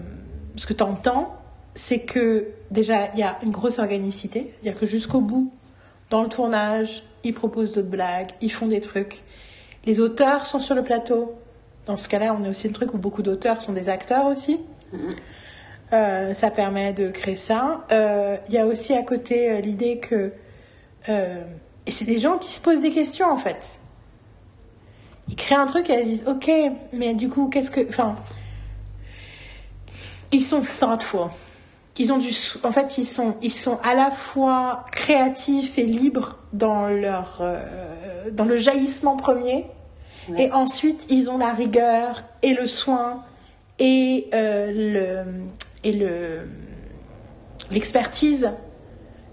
ce 0.56 0.66
que 0.66 0.74
tu 0.74 0.84
entends, 0.84 1.36
c'est 1.76 2.00
que 2.00 2.48
déjà, 2.72 3.12
il 3.14 3.20
y 3.20 3.24
a 3.24 3.38
une 3.44 3.52
grosse 3.52 3.80
organicité. 3.80 4.54
C'est-à-dire 4.54 4.80
que 4.80 4.86
jusqu'au 4.86 5.22
bout, 5.22 5.54
dans 6.10 6.24
le 6.24 6.30
tournage, 6.30 7.04
ils 7.24 7.34
proposent 7.34 7.74
d'autres 7.74 7.90
blagues, 7.90 8.30
ils 8.42 8.52
font 8.52 8.68
des 8.68 8.82
trucs. 8.82 9.24
Les 9.86 10.00
auteurs 10.00 10.46
sont 10.46 10.60
sur 10.60 10.76
le 10.76 10.84
plateau. 10.84 11.36
Dans 11.86 11.98
ce 11.98 12.08
cas-là, 12.08 12.36
on 12.40 12.44
est 12.46 12.50
aussi 12.50 12.68
un 12.68 12.72
truc 12.72 12.94
où 12.94 12.98
beaucoup 12.98 13.24
d'auteurs 13.24 13.62
sont 13.62 13.74
des 13.74 13.90
acteurs 13.90 14.26
aussi. 14.26 14.60
Euh, 15.94 16.34
ça 16.34 16.52
permet 16.52 16.94
de 16.94 17.10
créer 17.10 17.36
ça. 17.36 17.86
Euh, 17.92 18.38
Il 18.48 18.54
y 18.54 18.58
a 18.58 18.66
aussi 18.66 18.94
à 18.94 19.04
côté 19.04 19.50
euh, 19.50 19.62
l'idée 19.62 19.98
que... 19.98 20.32
et 21.08 21.92
c'est 21.92 22.06
des 22.06 22.20
gens 22.20 22.38
qui 22.38 22.52
se 22.52 22.62
posent 22.62 22.82
des 22.82 22.92
questions 22.92 23.30
en 23.30 23.38
fait. 23.38 23.80
Ils 25.28 25.36
créent 25.36 25.56
un 25.56 25.66
truc 25.66 25.90
et 25.90 25.94
elles 25.94 26.06
disent 26.06 26.28
ok, 26.28 26.52
mais 26.94 27.14
du 27.14 27.30
coup, 27.30 27.48
qu'est-ce 27.50 27.72
que. 27.72 27.88
Enfin. 27.90 28.16
Ils 30.32 30.44
sont 30.44 30.62
thoughtful. 30.62 31.30
Ils 31.98 32.14
ont 32.14 32.18
du. 32.18 32.32
En 32.64 32.72
fait, 32.72 32.98
ils 32.98 33.06
sont, 33.06 33.36
ils 33.42 33.52
sont 33.52 33.80
à 33.84 33.94
la 33.96 34.12
fois 34.12 34.86
créatifs 34.92 35.78
et 35.78 35.84
libres 35.84 36.38
dans 36.54 36.88
leur. 36.88 37.44
dans 38.32 38.46
le 38.46 38.58
jaillissement 38.58 39.18
premier. 39.18 39.66
Et 40.38 40.52
ensuite, 40.52 41.06
ils 41.10 41.30
ont 41.30 41.38
la 41.38 41.54
rigueur 41.54 42.24
et 42.42 42.54
le 42.54 42.68
soin 42.68 43.24
et 43.80 44.28
euh, 44.34 44.72
le. 44.72 45.26
Et 45.84 45.94
le. 45.94 46.48
L'expertise 47.72 48.52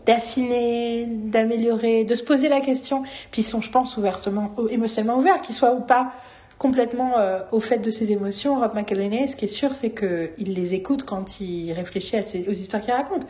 d'affiner, 0.07 1.07
d'améliorer, 1.07 2.05
de 2.05 2.15
se 2.15 2.23
poser 2.23 2.49
la 2.49 2.61
question. 2.61 3.03
Puis 3.31 3.43
ils 3.43 3.45
sont, 3.45 3.61
je 3.61 3.71
pense, 3.71 3.97
ouvertement, 3.97 4.55
émotionnellement 4.71 5.19
ouverts, 5.19 5.43
qu'ils 5.43 5.55
soient 5.55 5.75
ou 5.75 5.81
pas 5.81 6.13
complètement 6.59 7.19
euh, 7.19 7.39
au 7.53 7.61
fait 7.61 7.79
de 7.79 7.91
ses 7.93 8.11
émotions. 8.11 8.59
Rob 8.59 8.75
McElhenney, 8.75 9.29
ce 9.29 9.37
qui 9.37 9.45
est 9.45 9.49
sûr, 9.49 9.75
c'est 9.75 9.91
qu'il 9.91 10.55
les 10.55 10.75
écoute 10.75 11.05
quand 11.05 11.41
il 11.41 11.73
réfléchit 11.73 12.17
à 12.17 12.25
ses- 12.25 12.49
aux 12.49 12.53
histoires 12.53 12.83
qu'il 12.83 12.93
raconte. 12.93 13.23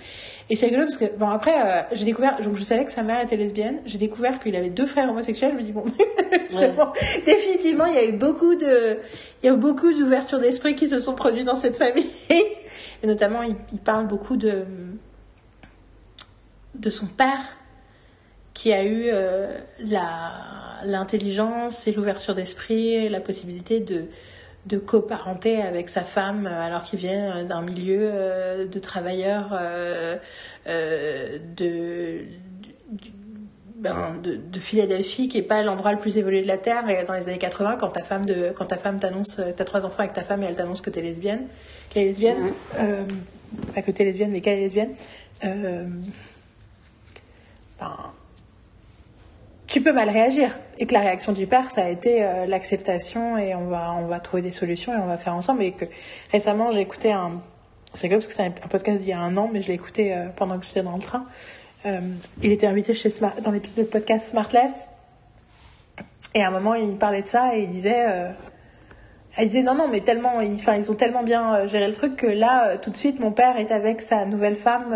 Et 0.48 0.56
c'est 0.56 0.64
rigolo 0.66 0.84
parce 0.84 0.96
que, 0.96 1.14
bon, 1.18 1.28
après, 1.28 1.54
euh, 1.60 1.82
j'ai 1.92 2.06
découvert, 2.06 2.40
donc 2.40 2.56
je 2.56 2.62
savais 2.62 2.86
que 2.86 2.90
sa 2.92 3.02
mère 3.02 3.20
était 3.22 3.36
lesbienne, 3.36 3.80
j'ai 3.84 3.98
découvert 3.98 4.40
qu'il 4.40 4.56
avait 4.56 4.70
deux 4.70 4.86
frères 4.86 5.10
homosexuels, 5.10 5.52
je 5.52 5.56
me 5.58 5.62
dis, 5.62 5.72
bon, 5.72 5.84
bon, 6.52 6.86
définitivement, 7.26 7.84
il 7.84 7.94
y 7.94 7.98
a 7.98 8.04
eu 8.06 8.12
beaucoup 8.12 8.54
de, 8.54 8.96
il 9.42 9.46
y 9.46 9.48
a 9.50 9.52
eu 9.52 9.58
beaucoup 9.58 9.92
d'ouverture 9.92 10.38
d'esprit 10.40 10.74
qui 10.74 10.88
se 10.88 10.98
sont 10.98 11.14
produits 11.14 11.44
dans 11.44 11.56
cette 11.56 11.76
famille. 11.76 12.08
Et 13.02 13.06
notamment, 13.06 13.42
il, 13.42 13.56
il 13.74 13.78
parle 13.78 14.06
beaucoup 14.08 14.36
de, 14.38 14.64
de 16.74 16.90
son 16.90 17.06
père 17.06 17.42
qui 18.54 18.72
a 18.72 18.84
eu 18.84 19.04
euh, 19.12 19.54
la 19.80 20.32
l'intelligence 20.84 21.86
et 21.86 21.92
l'ouverture 21.92 22.34
d'esprit 22.34 23.08
la 23.08 23.20
possibilité 23.20 23.80
de 23.80 24.04
de 24.66 24.76
coparenter 24.76 25.62
avec 25.62 25.88
sa 25.88 26.02
femme 26.02 26.46
euh, 26.46 26.60
alors 26.66 26.82
qu'il 26.82 26.98
vient 26.98 27.44
d'un 27.44 27.62
milieu 27.62 28.00
euh, 28.02 28.66
de 28.66 28.78
travailleurs 28.78 29.50
euh, 29.52 30.16
euh, 30.68 31.38
de, 31.56 32.24
du- 32.90 33.12
ben, 33.76 34.16
de, 34.22 34.34
de 34.36 34.60
Philadelphie 34.60 35.28
qui 35.28 35.38
est 35.38 35.42
pas 35.42 35.62
l'endroit 35.62 35.92
le 35.92 35.98
plus 36.00 36.18
évolué 36.18 36.42
de 36.42 36.48
la 36.48 36.58
terre 36.58 36.90
et 36.90 37.04
dans 37.04 37.14
les 37.14 37.28
années 37.28 37.38
80 37.38 37.76
quand 37.78 37.88
ta 37.90 38.02
femme 38.02 38.26
de 38.26 38.50
quand 38.54 38.66
ta 38.66 38.76
femme 38.76 38.98
t'annonce 38.98 39.40
t'as 39.56 39.64
trois 39.64 39.86
enfants 39.86 40.00
avec 40.00 40.12
ta 40.12 40.24
femme 40.24 40.42
et 40.42 40.46
elle 40.46 40.56
t'annonce 40.56 40.82
que 40.82 40.90
t'es 40.90 41.00
lesbienne 41.02 41.46
qu'elle 41.88 42.02
est 42.02 42.06
lesbienne 42.06 42.52
euh, 42.78 43.04
pas 43.74 43.80
que 43.82 43.92
t'es 43.92 44.04
lesbienne 44.04 44.32
mais 44.32 44.40
qu'elle 44.42 44.58
est 44.58 44.62
lesbienne 44.62 44.94
euh, 45.44 45.86
ben, 47.80 47.96
tu 49.66 49.80
peux 49.82 49.92
mal 49.92 50.08
réagir. 50.10 50.50
Et 50.80 50.86
que 50.86 50.94
la 50.94 51.00
réaction 51.00 51.32
du 51.32 51.46
père, 51.46 51.70
ça 51.72 51.84
a 51.84 51.88
été 51.88 52.22
euh, 52.22 52.46
l'acceptation 52.46 53.36
et 53.36 53.54
on 53.54 53.66
va, 53.66 53.92
on 53.94 54.06
va 54.06 54.20
trouver 54.20 54.42
des 54.42 54.52
solutions 54.52 54.92
et 54.94 54.96
on 54.96 55.06
va 55.06 55.16
faire 55.16 55.34
ensemble. 55.34 55.62
Et 55.64 55.72
que 55.72 55.84
récemment, 56.30 56.70
j'ai 56.70 56.80
écouté 56.80 57.12
un. 57.12 57.42
C'est 57.94 58.02
rigolo 58.02 58.20
parce 58.20 58.26
que 58.28 58.32
c'est 58.34 58.44
un, 58.44 58.50
podcast 58.50 59.00
d'il 59.00 59.08
y 59.08 59.12
a 59.12 59.18
un 59.18 59.36
an, 59.36 59.50
mais 59.52 59.60
je 59.60 59.68
l'ai 59.68 59.74
écouté 59.74 60.14
euh, 60.14 60.28
pendant 60.36 60.58
que 60.58 60.64
j'étais 60.64 60.82
dans 60.82 60.94
le 60.94 61.02
train. 61.02 61.26
Euh, 61.86 62.00
il 62.42 62.52
était 62.52 62.66
invité 62.66 62.94
chez 62.94 63.10
Smart, 63.10 63.34
dans 63.42 63.50
l'épisode 63.50 63.86
de 63.86 63.90
podcast 63.90 64.30
Smartless. 64.30 64.88
Et 66.34 66.42
à 66.42 66.48
un 66.48 66.50
moment, 66.52 66.74
il 66.74 66.96
parlait 66.96 67.22
de 67.22 67.26
ça 67.26 67.56
et 67.56 67.62
il 67.62 67.68
disait. 67.68 68.04
elle 69.36 69.48
disait 69.48 69.62
non, 69.62 69.74
non, 69.74 69.88
mais 69.88 70.00
tellement. 70.00 70.40
Ils, 70.40 70.58
ils 70.78 70.90
ont 70.90 70.94
tellement 70.94 71.24
bien 71.24 71.66
géré 71.66 71.88
le 71.88 71.94
truc 71.94 72.14
que 72.14 72.26
là, 72.26 72.76
tout 72.76 72.90
de 72.90 72.96
suite, 72.96 73.18
mon 73.18 73.32
père 73.32 73.56
est 73.56 73.72
avec 73.72 74.00
sa 74.00 74.26
nouvelle 74.26 74.56
femme. 74.56 74.94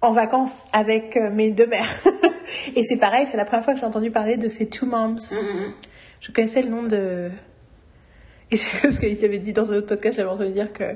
en 0.00 0.12
vacances 0.12 0.64
avec 0.72 1.16
mes 1.16 1.50
deux 1.50 1.66
mères. 1.66 2.02
et 2.74 2.82
c'est 2.82 2.96
pareil, 2.96 3.26
c'est 3.26 3.36
la 3.36 3.44
première 3.44 3.64
fois 3.64 3.74
que 3.74 3.80
j'ai 3.80 3.86
entendu 3.86 4.10
parler 4.10 4.36
de 4.36 4.48
ces 4.48 4.68
two 4.68 4.86
moms. 4.86 5.18
Mhm. 5.32 5.72
Je 6.20 6.32
connaissais 6.32 6.62
le 6.62 6.68
nom 6.68 6.82
de. 6.82 7.30
Et 8.50 8.56
c'est 8.56 8.80
parce 8.80 8.98
qu'il 8.98 9.24
avait 9.24 9.38
dit 9.38 9.52
dans 9.52 9.72
un 9.72 9.76
autre 9.76 9.88
podcast, 9.88 10.16
j'avais 10.16 10.28
entendu 10.28 10.52
dire 10.52 10.72
que. 10.72 10.94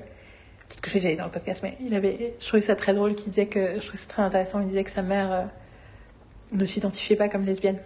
Peut-être 0.68 0.80
que 0.80 0.98
j'ai 0.98 1.16
dans 1.16 1.26
le 1.26 1.30
podcast, 1.30 1.60
mais 1.62 1.76
il 1.84 1.94
avait. 1.94 2.34
Je 2.40 2.46
trouvais 2.46 2.62
ça 2.62 2.74
très 2.74 2.94
drôle 2.94 3.14
qu'il 3.14 3.30
disait 3.30 3.46
que. 3.46 3.74
Je 3.74 3.86
trouvais 3.86 3.98
ça 3.98 4.08
très 4.08 4.22
intéressant, 4.22 4.60
il 4.60 4.68
disait 4.68 4.84
que 4.84 4.90
sa 4.90 5.02
mère 5.02 5.32
euh, 5.32 5.42
ne 6.52 6.64
s'identifiait 6.64 7.16
pas 7.16 7.28
comme 7.28 7.44
lesbienne. 7.44 7.78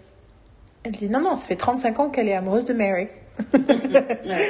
Elle 0.84 0.92
dit 0.92 1.08
non, 1.08 1.20
non, 1.20 1.36
ça 1.36 1.46
fait 1.46 1.56
35 1.56 1.98
ans 1.98 2.10
qu'elle 2.10 2.28
est 2.28 2.34
amoureuse 2.34 2.64
de 2.64 2.72
Mary. 2.72 3.08
Ouais. 3.52 3.52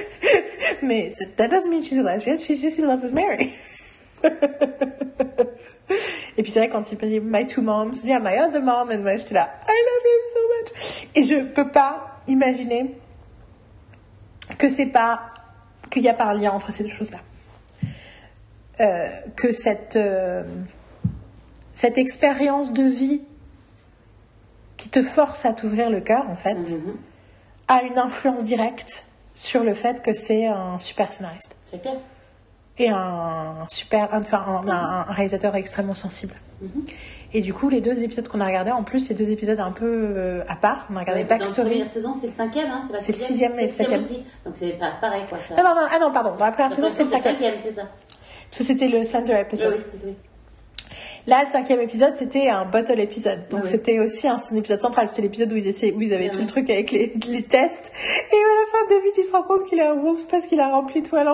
Mais 0.83 1.13
that 1.37 1.49
doesn't 1.49 1.71
mean 1.71 1.83
she's 1.83 1.99
a 1.99 2.03
lesbian, 2.03 2.39
she's 2.39 2.61
just 2.61 2.79
in 2.79 2.87
love 2.87 3.03
with 3.03 3.13
Mary. 3.13 3.53
Et 6.39 6.43
puis 6.43 6.53
c'est 6.53 6.59
vrai 6.61 6.69
quand 6.69 6.91
il 6.93 6.99
me 6.99 7.09
dit 7.09 7.21
my 7.21 7.47
two 7.47 7.63
moms, 7.63 7.95
yeah 8.05 8.19
my 8.21 8.39
other 8.39 8.61
mom, 8.63 8.91
et 8.93 8.99
moi 8.99 9.17
j'étais 9.17 9.35
là 9.35 9.59
I 9.67 9.73
love 9.89 10.05
him 10.05 10.23
so 10.35 10.41
much. 10.75 11.09
Et 11.15 11.25
je 11.25 11.43
peux 11.43 11.69
pas 11.71 12.19
imaginer 12.29 12.95
que 14.59 14.69
c'est 14.69 14.87
pas 14.87 15.21
qu'il 15.91 16.03
n'y 16.03 16.09
a 16.09 16.15
pas 16.15 16.25
un 16.27 16.35
lien 16.35 16.51
entre 16.53 16.73
ces 16.73 16.83
deux 16.85 16.91
choses-là. 16.91 17.19
Euh, 18.81 19.07
que 19.37 19.53
cette 19.53 19.97
euh, 19.97 20.43
cette 21.73 21.97
expérience 21.97 22.73
de 22.75 22.83
vie 22.83 23.23
qui 24.77 24.91
te 24.91 25.03
force 25.03 25.47
à 25.47 25.55
t'ouvrir 25.55 25.89
le 25.89 26.01
cœur 26.01 26.29
en 26.29 26.37
fait 26.37 26.55
Mhm. 26.55 26.97
a 27.69 27.83
une 27.85 27.99
influence 27.99 28.45
directe 28.45 29.05
sur 29.35 29.65
le 29.65 29.73
fait 29.73 30.03
que 30.03 30.13
c'est 30.13 30.47
un 30.47 30.79
super 30.79 31.13
scénariste 31.13 31.57
C'est 31.71 31.81
clair. 31.81 31.97
Et 32.79 32.89
un 32.91 33.67
super, 33.69 34.09
enfin 34.13 34.45
un, 34.47 34.69
un- 34.69 35.07
un 35.09 35.13
réalisateur 35.13 35.55
extrêmement 35.57 35.95
sensible. 35.95 36.35
Et 37.35 37.41
du 37.41 37.53
coup, 37.53 37.69
les 37.69 37.81
deux 37.81 38.03
épisodes 38.03 38.29
qu'on 38.29 38.41
a 38.41 38.47
regardés, 38.47 38.71
en 38.71 38.83
plus, 38.83 39.01
c'est 39.01 39.15
deux 39.15 39.31
épisodes 39.31 39.61
un 39.61 39.73
peu 39.73 39.85
euh, 39.87 40.43
à 40.49 40.57
part. 40.57 40.87
On 40.91 40.97
a 40.97 41.01
regardé 41.01 41.23
Ouais, 41.23 41.27
Dans 41.27 41.35
la 41.35 41.39
Backstory. 41.41 41.69
première 41.71 41.91
saison, 41.91 42.15
c'est 42.19 42.29
le 42.29 42.33
cinquième, 42.33 42.71
hein, 42.71 42.81
c'est 43.01 43.13
le 43.13 43.19
sixième 43.19 43.59
et 43.59 43.65
le 43.67 43.73
septième 43.73 44.03
aussi. 44.03 44.25
Donc 44.45 44.55
c'est 44.57 44.71
pas 44.79 44.93
pareil, 45.01 45.25
quoi. 45.29 45.39
Ça. 45.39 45.55
Ah 45.59 45.63
non, 45.63 45.75
non, 45.75 45.89
ah 45.93 45.99
non, 46.01 46.13
pardon. 46.13 46.31
Dans 46.37 46.45
la 46.47 46.53
première 46.53 46.73
saison, 46.73 46.89
c'était 46.89 47.05
le 47.05 47.09
cinquième. 47.11 47.55
c'est 47.63 47.75
ça. 47.75 47.83
Parce 48.51 48.59
que 48.59 48.65
c'était 48.65 48.89
le 48.89 48.99
Oui, 49.01 49.41
episode. 49.41 49.83
oui, 49.95 50.01
oui. 50.07 50.15
Là, 51.27 51.43
le 51.43 51.49
cinquième 51.49 51.81
épisode, 51.81 52.15
c'était 52.15 52.49
un 52.49 52.65
bottle 52.65 53.01
épisode. 53.01 53.49
Donc, 53.51 53.65
Oui. 53.65 53.69
c'était 53.69 53.99
aussi 53.99 54.29
un, 54.29 54.37
un 54.37 54.55
épisode 54.57 54.79
central. 54.81 55.09
C'était 55.09 55.23
l'épisode 55.23 55.53
où 55.53 55.57
ils 55.57 55.67
essayaient, 55.67 55.93
où 55.93 56.01
ils 56.01 56.15
avaient 56.15 56.29
tout 56.29 56.39
le 56.41 56.47
truc 56.47 56.71
avec 56.71 56.93
les, 56.93 57.13
les 57.29 57.43
tests. 57.43 57.93
Et 58.31 58.35
à 58.37 58.39
la 58.39 58.71
fin, 58.79 58.87
David, 58.89 59.13
il 59.19 59.25
se 59.25 59.33
rend 59.33 59.43
compte 59.43 59.65
qu'il 59.65 59.79
est 59.81 59.87
un 59.87 59.97
monstre 59.97 60.29
parce 60.31 60.47
qu'il 60.47 60.61
a 60.61 60.69
rempli 60.69 61.03
tout 61.03 61.17
à 61.17 61.25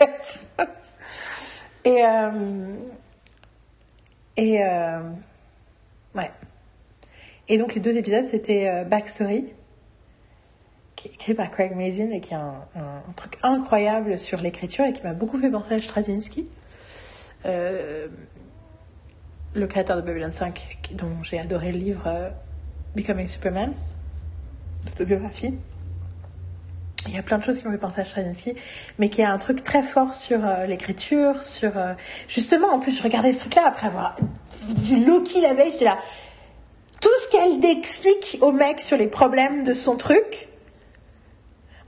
et, 1.84 2.04
euh, 2.04 2.74
et, 4.36 4.64
euh, 4.64 5.00
ouais. 6.14 6.30
Et 7.48 7.58
donc, 7.58 7.74
les 7.74 7.80
deux 7.80 7.98
épisodes, 7.98 8.24
c'était 8.24 8.68
euh, 8.68 8.84
Backstory, 8.84 9.46
qui 10.96 11.08
est 11.08 11.14
écrit 11.14 11.34
par 11.34 11.50
Craig 11.50 11.74
Mazin 11.74 12.10
et 12.10 12.20
qui 12.20 12.34
a 12.34 12.68
un, 12.76 13.12
truc 13.16 13.38
incroyable 13.42 14.20
sur 14.20 14.40
l'écriture 14.40 14.84
et 14.84 14.92
qui 14.92 15.02
m'a 15.02 15.14
beaucoup 15.14 15.38
fait 15.38 15.50
penser 15.50 15.74
à 15.74 15.82
Straczynski. 15.82 16.48
Le 17.44 18.08
créateur 19.66 19.96
de 19.96 20.02
Babylon 20.02 20.32
5, 20.32 20.78
qui- 20.82 20.94
dont 20.94 21.22
j'ai 21.22 21.38
adoré 21.38 21.72
le 21.72 21.78
livre 21.78 22.30
Becoming 22.94 23.26
Superman, 23.26 23.72
l'autobiographie. 24.86 25.54
Il 27.08 27.14
y 27.14 27.18
a 27.18 27.22
plein 27.22 27.38
de 27.38 27.42
choses 27.42 27.58
qui 27.58 27.64
m'ont 27.66 27.72
fait 27.72 27.78
penser 27.78 28.00
à 28.00 28.04
Straczynski, 28.04 28.54
mais 28.98 29.08
qui 29.08 29.22
a 29.22 29.32
un 29.32 29.38
truc 29.38 29.64
très 29.64 29.82
fort 29.82 30.14
sur 30.14 30.46
euh, 30.46 30.66
l'écriture, 30.66 31.42
sur... 31.42 31.76
euh, 31.76 31.94
Justement, 32.28 32.68
en 32.68 32.78
plus, 32.78 32.96
je 32.96 33.02
regardais 33.02 33.32
ce 33.32 33.40
truc-là 33.40 33.66
après 33.66 33.88
avoir 33.88 34.16
vu 34.64 35.04
Loki 35.04 35.40
la 35.40 35.54
veille, 35.54 35.72
j'étais 35.72 35.84
là... 35.86 35.98
Tout 37.00 37.08
ce 37.24 37.28
qu'elle 37.32 37.64
explique 37.64 38.38
au 38.42 38.52
mec 38.52 38.80
sur 38.80 38.96
les 38.96 39.08
problèmes 39.08 39.64
de 39.64 39.74
son 39.74 39.96
truc, 39.96 40.48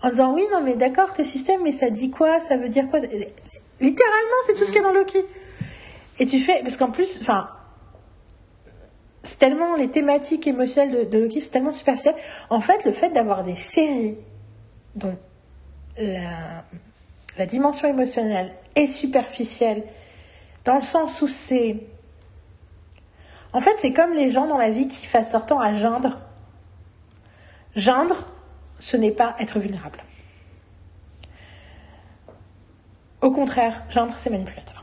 en 0.03 0.11
disant 0.11 0.35
oui, 0.35 0.43
non, 0.53 0.61
mais 0.61 0.75
d'accord, 0.75 1.13
tes 1.13 1.23
systèmes, 1.23 1.61
mais 1.63 1.71
ça 1.71 1.89
dit 1.89 2.11
quoi 2.11 2.41
Ça 2.41 2.57
veut 2.57 2.69
dire 2.69 2.89
quoi 2.91 2.99
Littéralement, 2.99 4.37
c'est 4.47 4.55
tout 4.55 4.65
ce 4.65 4.73
qu'il 4.73 4.77
y 4.77 4.79
a 4.81 4.83
dans 4.83 4.93
Loki. 4.93 5.25
Et 6.19 6.27
tu 6.27 6.41
fais, 6.41 6.61
parce 6.63 6.77
qu'en 6.77 6.91
plus, 6.91 7.19
enfin, 7.21 7.49
c'est 9.23 9.39
tellement 9.39 9.77
les 9.77 9.89
thématiques 9.89 10.49
émotionnelles 10.49 11.09
de, 11.09 11.17
de 11.17 11.19
Loki, 11.23 11.41
c'est 11.41 11.51
tellement 11.51 11.73
superficiel. 11.73 12.17
En 12.51 12.61
fait, 12.61 12.85
le 12.85 12.91
fait 12.91 13.11
d'avoir 13.11 13.45
des 13.45 13.57
séries 13.57 14.17
dont 14.95 15.19
la, 15.99 17.47
dimension 17.47 17.89
émotionnelle 17.89 18.55
est 18.75 18.87
superficielle, 18.87 19.85
Dans 20.65 20.77
le 20.77 20.83
sens 20.83 21.21
où 21.23 21.29
c'est. 21.29 21.81
En 23.53 23.61
fait, 23.61 23.75
c'est 23.77 23.93
comme 23.93 24.15
les 24.15 24.31
gens 24.31 24.47
dans 24.47 24.59
la 24.59 24.71
vie 24.71 24.89
qui 24.89 25.07
passent 25.07 25.33
leur 25.33 25.47
temps 25.47 25.61
à 25.61 25.75
geindre. 25.75 26.19
Geindre, 27.77 28.27
ce 28.79 28.97
n'est 28.97 29.13
pas 29.13 29.37
être 29.39 29.59
vulnérable. 29.59 30.03
Au 33.21 33.31
contraire, 33.31 33.83
geindre, 33.91 34.15
c'est 34.17 34.31
manipulateur. 34.31 34.74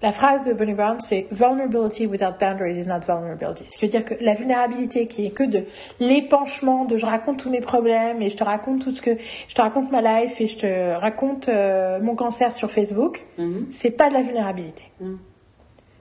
La 0.00 0.12
phrase 0.12 0.46
de 0.46 0.52
Bonnie 0.52 0.74
Brown, 0.74 0.98
c'est 1.00 1.26
Vulnerability 1.32 2.06
without 2.06 2.38
boundaries 2.38 2.78
is 2.78 2.86
not 2.86 3.00
vulnerability. 3.00 3.64
Ce 3.68 3.76
qui 3.76 3.86
veut 3.86 3.90
dire 3.90 4.04
que 4.04 4.14
la 4.20 4.34
vulnérabilité 4.34 5.08
qui 5.08 5.26
est 5.26 5.30
que 5.30 5.42
de 5.42 5.64
l'épanchement, 5.98 6.84
de 6.84 6.96
je 6.96 7.04
raconte 7.04 7.38
tous 7.38 7.50
mes 7.50 7.60
problèmes 7.60 8.22
et 8.22 8.30
je 8.30 8.36
te 8.36 8.44
raconte 8.44 8.84
tout 8.84 8.94
ce 8.94 9.02
que. 9.02 9.16
Je 9.48 9.54
te 9.56 9.60
raconte 9.60 9.90
ma 9.90 10.00
life 10.00 10.40
et 10.40 10.46
je 10.46 10.56
te 10.56 10.94
raconte 10.94 11.48
euh, 11.48 11.98
mon 12.00 12.14
cancer 12.14 12.54
sur 12.54 12.70
Facebook, 12.70 13.24
Mhm. 13.38 13.66
c'est 13.72 13.90
pas 13.90 14.08
de 14.08 14.14
la 14.14 14.22
vulnérabilité. 14.22 14.84
Mhm. 15.00 15.18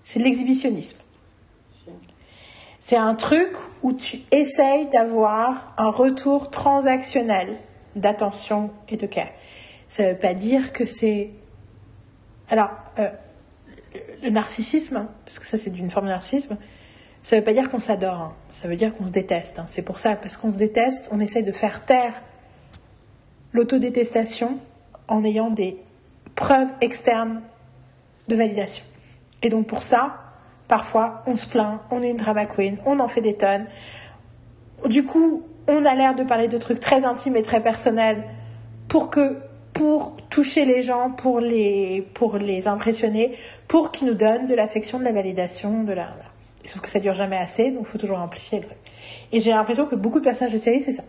C'est 0.04 0.20
de 0.20 0.26
l'exhibitionnisme. 0.26 1.00
C'est 2.80 2.98
un 2.98 3.16
truc 3.16 3.54
où 3.82 3.94
tu 3.94 4.20
essayes 4.32 4.86
d'avoir 4.92 5.74
un 5.78 5.90
retour 5.90 6.52
transactionnel 6.52 7.58
d'attention 7.96 8.70
et 8.90 8.96
de 8.96 9.08
care. 9.08 9.28
Ça 9.90 10.04
ne 10.04 10.10
veut 10.10 10.18
pas 10.18 10.36
dire 10.36 10.72
que 10.72 10.86
c'est. 10.86 11.32
Alors, 12.50 12.70
euh, 13.00 13.10
le 14.24 14.30
narcissisme, 14.30 15.08
parce 15.26 15.40
que 15.40 15.48
ça 15.48 15.58
c'est 15.58 15.70
d'une 15.70 15.90
forme 15.90 16.06
de 16.08 16.12
narcissisme, 16.12 16.58
ça 17.24 17.36
ne 17.36 17.42
veut 17.42 17.46
pas 17.46 17.54
dire 17.54 17.70
qu'on 17.70 17.80
s'adore, 17.80 18.22
hein. 18.22 18.36
ça 18.52 18.68
veut 18.68 18.76
dire 18.76 18.94
qu'on 18.94 19.08
se 19.08 19.12
déteste. 19.12 19.60
hein. 19.60 19.66
C'est 19.68 19.82
pour 19.82 20.00
ça, 20.00 20.16
parce 20.16 20.38
qu'on 20.38 20.52
se 20.52 20.58
déteste, 20.58 21.10
on 21.12 21.20
essaye 21.20 21.44
de 21.44 21.52
faire 21.52 21.86
taire 21.86 22.22
l'autodétestation 23.54 24.60
en 25.08 25.24
ayant 25.24 25.50
des 25.50 25.78
preuves 26.36 26.70
externes 26.82 27.42
de 28.28 28.36
validation. 28.36 28.84
Et 29.42 29.50
donc 29.50 29.68
pour 29.68 29.84
ça, 29.84 30.18
parfois, 30.68 31.24
on 31.28 31.36
se 31.36 31.48
plaint, 31.48 31.80
on 31.92 32.02
est 32.02 32.12
une 32.12 32.18
drama 32.18 32.46
queen, 32.46 32.78
on 32.86 33.00
en 33.00 33.08
fait 33.08 33.22
des 33.22 33.36
tonnes. 33.36 33.68
Du 34.86 35.04
coup, 35.04 35.44
on 35.68 35.86
a 35.86 35.96
l'air 35.96 36.16
de 36.16 36.24
parler 36.24 36.48
de 36.48 36.58
trucs 36.58 36.80
très 36.80 37.06
intimes 37.06 37.36
et 37.36 37.44
très 37.44 37.62
personnels 37.62 38.24
pour 38.88 39.10
que 39.10 39.38
pour 39.78 40.18
toucher 40.32 40.66
les 40.66 40.82
gens, 40.82 41.12
pour 41.12 41.40
les 41.40 42.02
pour 42.16 42.38
les 42.38 42.68
impressionner, 42.68 43.38
pour 43.68 43.92
qu'ils 43.92 44.08
nous 44.08 44.16
donnent 44.16 44.48
de 44.48 44.56
l'affection, 44.56 44.98
de 44.98 45.04
la 45.04 45.12
validation, 45.12 45.84
de 45.84 45.94
la. 45.94 46.16
Sauf 46.66 46.82
que 46.82 46.90
ça 46.90 47.00
dure 47.00 47.14
jamais 47.14 47.38
assez, 47.38 47.70
donc 47.72 47.84
il 47.84 47.86
faut 47.86 48.00
toujours 48.00 48.18
amplifier 48.18 48.60
le 48.60 48.66
truc. 48.66 48.78
Et 49.32 49.40
j'ai 49.40 49.52
l'impression 49.52 49.86
que 49.86 49.96
beaucoup 49.96 50.20
de 50.20 50.24
personnages 50.24 50.54
de 50.54 50.58
série, 50.58 50.82
c'est 50.82 50.94
ça. 50.94 51.04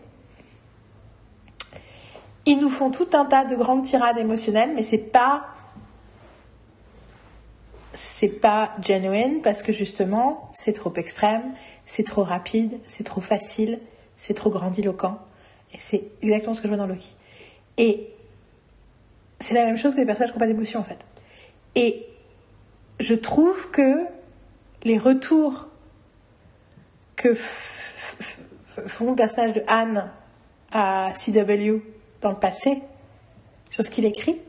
Ils 2.45 2.59
nous 2.59 2.69
font 2.69 2.91
tout 2.91 3.07
un 3.13 3.25
tas 3.25 3.43
de 3.43 3.55
grandes 3.55 3.85
tirades 3.85 4.19
émotionnelles, 4.19 4.71
mais 4.75 4.83
c'est 4.83 4.99
pas 4.99 5.47
c'est 7.95 8.39
pas 8.39 8.71
genuine 8.87 9.41
parce 9.41 9.63
que 9.63 9.73
justement 9.73 10.51
c'est 10.53 10.73
trop 10.73 10.93
extrême, 10.95 11.41
c'est 11.87 12.05
trop 12.05 12.23
rapide, 12.23 12.77
c'est 12.85 13.03
trop 13.03 13.19
facile, 13.19 13.79
c'est 14.15 14.35
trop 14.35 14.51
grandiloquent. 14.51 15.17
Et 15.73 15.79
c'est 15.79 16.03
exactement 16.21 16.53
ce 16.53 16.61
que 16.61 16.67
je 16.67 16.73
vois 16.73 16.77
dans 16.77 16.87
Loki. 16.87 17.15
Et 17.77 18.13
c'est 19.39 19.53
la 19.53 19.65
même 19.65 19.77
chose 19.77 19.93
que 19.93 19.99
les 19.99 20.05
personnages 20.05 20.31
qui 20.31 20.37
n'ont 20.37 20.39
pas 20.39 20.47
d'émotion 20.47 20.79
en 20.79 20.83
fait. 20.83 20.99
Et 21.75 22.05
je 22.99 23.15
trouve 23.15 23.71
que 23.71 24.05
les 24.83 24.97
retours 24.97 25.67
que 27.15 27.33
font 27.35 29.09
le 29.09 29.15
personnage 29.15 29.53
de 29.53 29.63
Anne 29.67 30.09
à 30.71 31.13
CW 31.15 31.81
dans 32.21 32.31
le 32.31 32.37
passé 32.37 32.81
sur 33.69 33.83
ce 33.83 33.89
qu'il 33.89 34.05
écrit, 34.05 34.39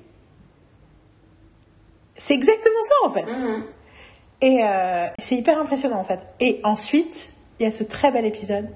c'est 2.17 2.35
exactement 2.35 2.83
ça 2.83 3.09
en 3.09 3.13
fait. 3.13 3.27
Mhm. 3.27 3.65
Et 4.43 4.65
euh, 4.65 5.07
c'est 5.19 5.37
hyper 5.37 5.59
impressionnant 5.59 5.99
en 5.99 6.05
fait. 6.05 6.21
Et 6.41 6.61
ensuite, 6.65 7.33
il 7.59 7.65
y 7.65 7.67
a 7.67 7.71
ce 7.71 7.85
très 7.85 8.11
bel 8.11 8.25
épisode, 8.25 8.71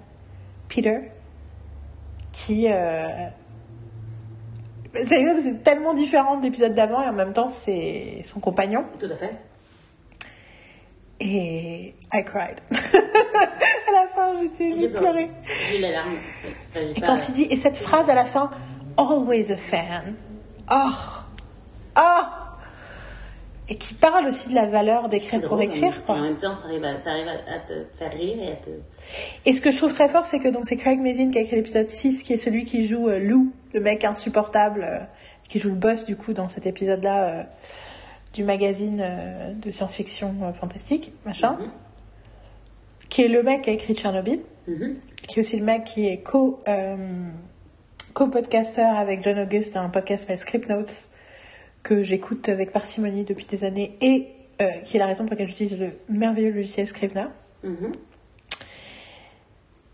Peter, 0.68 1.00
qui... 2.32 2.66
Euh... 2.68 3.28
C'est 4.94 5.40
c'est 5.40 5.64
tellement 5.64 5.94
différent 5.94 6.36
de 6.36 6.42
l'épisode 6.44 6.74
d'avant 6.74 7.02
et 7.02 7.08
en 7.08 7.12
même 7.12 7.32
temps 7.32 7.48
c'est 7.48 8.20
son 8.24 8.40
compagnon. 8.40 8.84
Tout 8.98 9.06
à 9.10 9.16
fait. 9.16 9.34
Et 11.20 11.94
I 12.12 12.24
cried. 12.24 12.60
à 12.70 13.92
la 13.92 14.08
fin, 14.14 14.34
j'étais, 14.40 14.78
j'ai 14.78 14.88
pleuré. 14.88 15.30
J'ai 15.70 15.78
la 15.80 15.90
larme. 15.92 16.16
Enfin, 16.70 16.80
Et 16.80 17.00
pas- 17.00 17.06
quand 17.06 17.28
il 17.28 17.34
dit, 17.34 17.46
et 17.50 17.56
cette 17.56 17.78
phrase 17.78 18.10
à 18.10 18.14
la 18.14 18.24
fin, 18.24 18.50
always 18.96 19.52
a 19.52 19.56
fan. 19.56 20.14
Oh, 20.70 20.90
oh. 21.96 22.00
Et 23.68 23.76
qui 23.76 23.94
parle 23.94 24.26
aussi 24.28 24.50
de 24.50 24.54
la 24.54 24.66
valeur 24.66 25.08
d'écrire 25.08 25.40
pour 25.40 25.60
écrire, 25.62 25.96
Et 25.96 26.02
quoi. 26.02 26.16
en 26.16 26.20
même 26.20 26.36
temps, 26.36 26.54
ça 26.60 26.66
arrive, 26.66 26.84
à, 26.84 26.98
ça 26.98 27.10
arrive 27.12 27.28
à, 27.28 27.54
à 27.54 27.58
te 27.60 27.72
faire 27.98 28.12
rire 28.12 28.36
et 28.42 28.52
à 28.52 28.56
te. 28.56 28.68
Et 29.46 29.52
ce 29.54 29.62
que 29.62 29.70
je 29.70 29.78
trouve 29.78 29.92
très 29.94 30.08
fort, 30.10 30.26
c'est 30.26 30.38
que 30.38 30.48
donc 30.48 30.66
c'est 30.66 30.76
Craig 30.76 31.00
Mazin 31.00 31.30
qui 31.30 31.38
a 31.38 31.40
écrit 31.40 31.56
l'épisode 31.56 31.88
6, 31.88 32.22
qui 32.24 32.34
est 32.34 32.36
celui 32.36 32.66
qui 32.66 32.86
joue 32.86 33.08
euh, 33.08 33.18
Lou, 33.18 33.52
le 33.72 33.80
mec 33.80 34.04
insupportable, 34.04 34.84
euh, 34.86 34.98
qui 35.48 35.58
joue 35.58 35.70
le 35.70 35.76
boss 35.76 36.04
du 36.04 36.14
coup 36.14 36.34
dans 36.34 36.48
cet 36.50 36.66
épisode-là 36.66 37.24
euh, 37.24 37.42
du 38.34 38.44
magazine 38.44 39.02
de 39.62 39.70
science-fiction 39.70 40.52
fantastique, 40.54 41.12
machin, 41.24 41.52
Mhm. 41.60 41.70
qui 43.08 43.22
est 43.22 43.28
le 43.28 43.42
mec 43.42 43.62
qui 43.62 43.70
a 43.70 43.72
écrit 43.72 43.94
Tchernobyl, 43.94 44.40
Mhm. 44.68 44.96
qui 45.28 45.38
est 45.38 45.42
aussi 45.42 45.56
le 45.56 45.64
mec 45.64 45.84
qui 45.84 46.06
est 46.08 46.18
co, 46.18 46.60
co-podcasteur 48.12 48.96
avec 48.96 49.22
John 49.22 49.38
August 49.38 49.74
dans 49.74 49.80
un 49.82 49.88
podcast 49.88 50.22
qui 50.22 50.26
s'appelle 50.26 50.38
Script 50.38 50.68
Notes, 50.68 51.10
que 51.84 52.02
j'écoute 52.02 52.48
avec 52.48 52.72
parcimonie 52.72 53.22
depuis 53.22 53.46
des 53.46 53.62
années, 53.62 53.96
et 54.00 54.26
euh, 54.60 54.68
qui 54.84 54.96
est 54.96 55.00
la 55.00 55.06
raison 55.06 55.24
pour 55.24 55.32
laquelle 55.32 55.48
j'utilise 55.48 55.78
le 55.78 55.90
merveilleux 56.08 56.50
logiciel 56.52 56.88
Scrivener. 56.88 57.26
Mhm. 57.62 57.92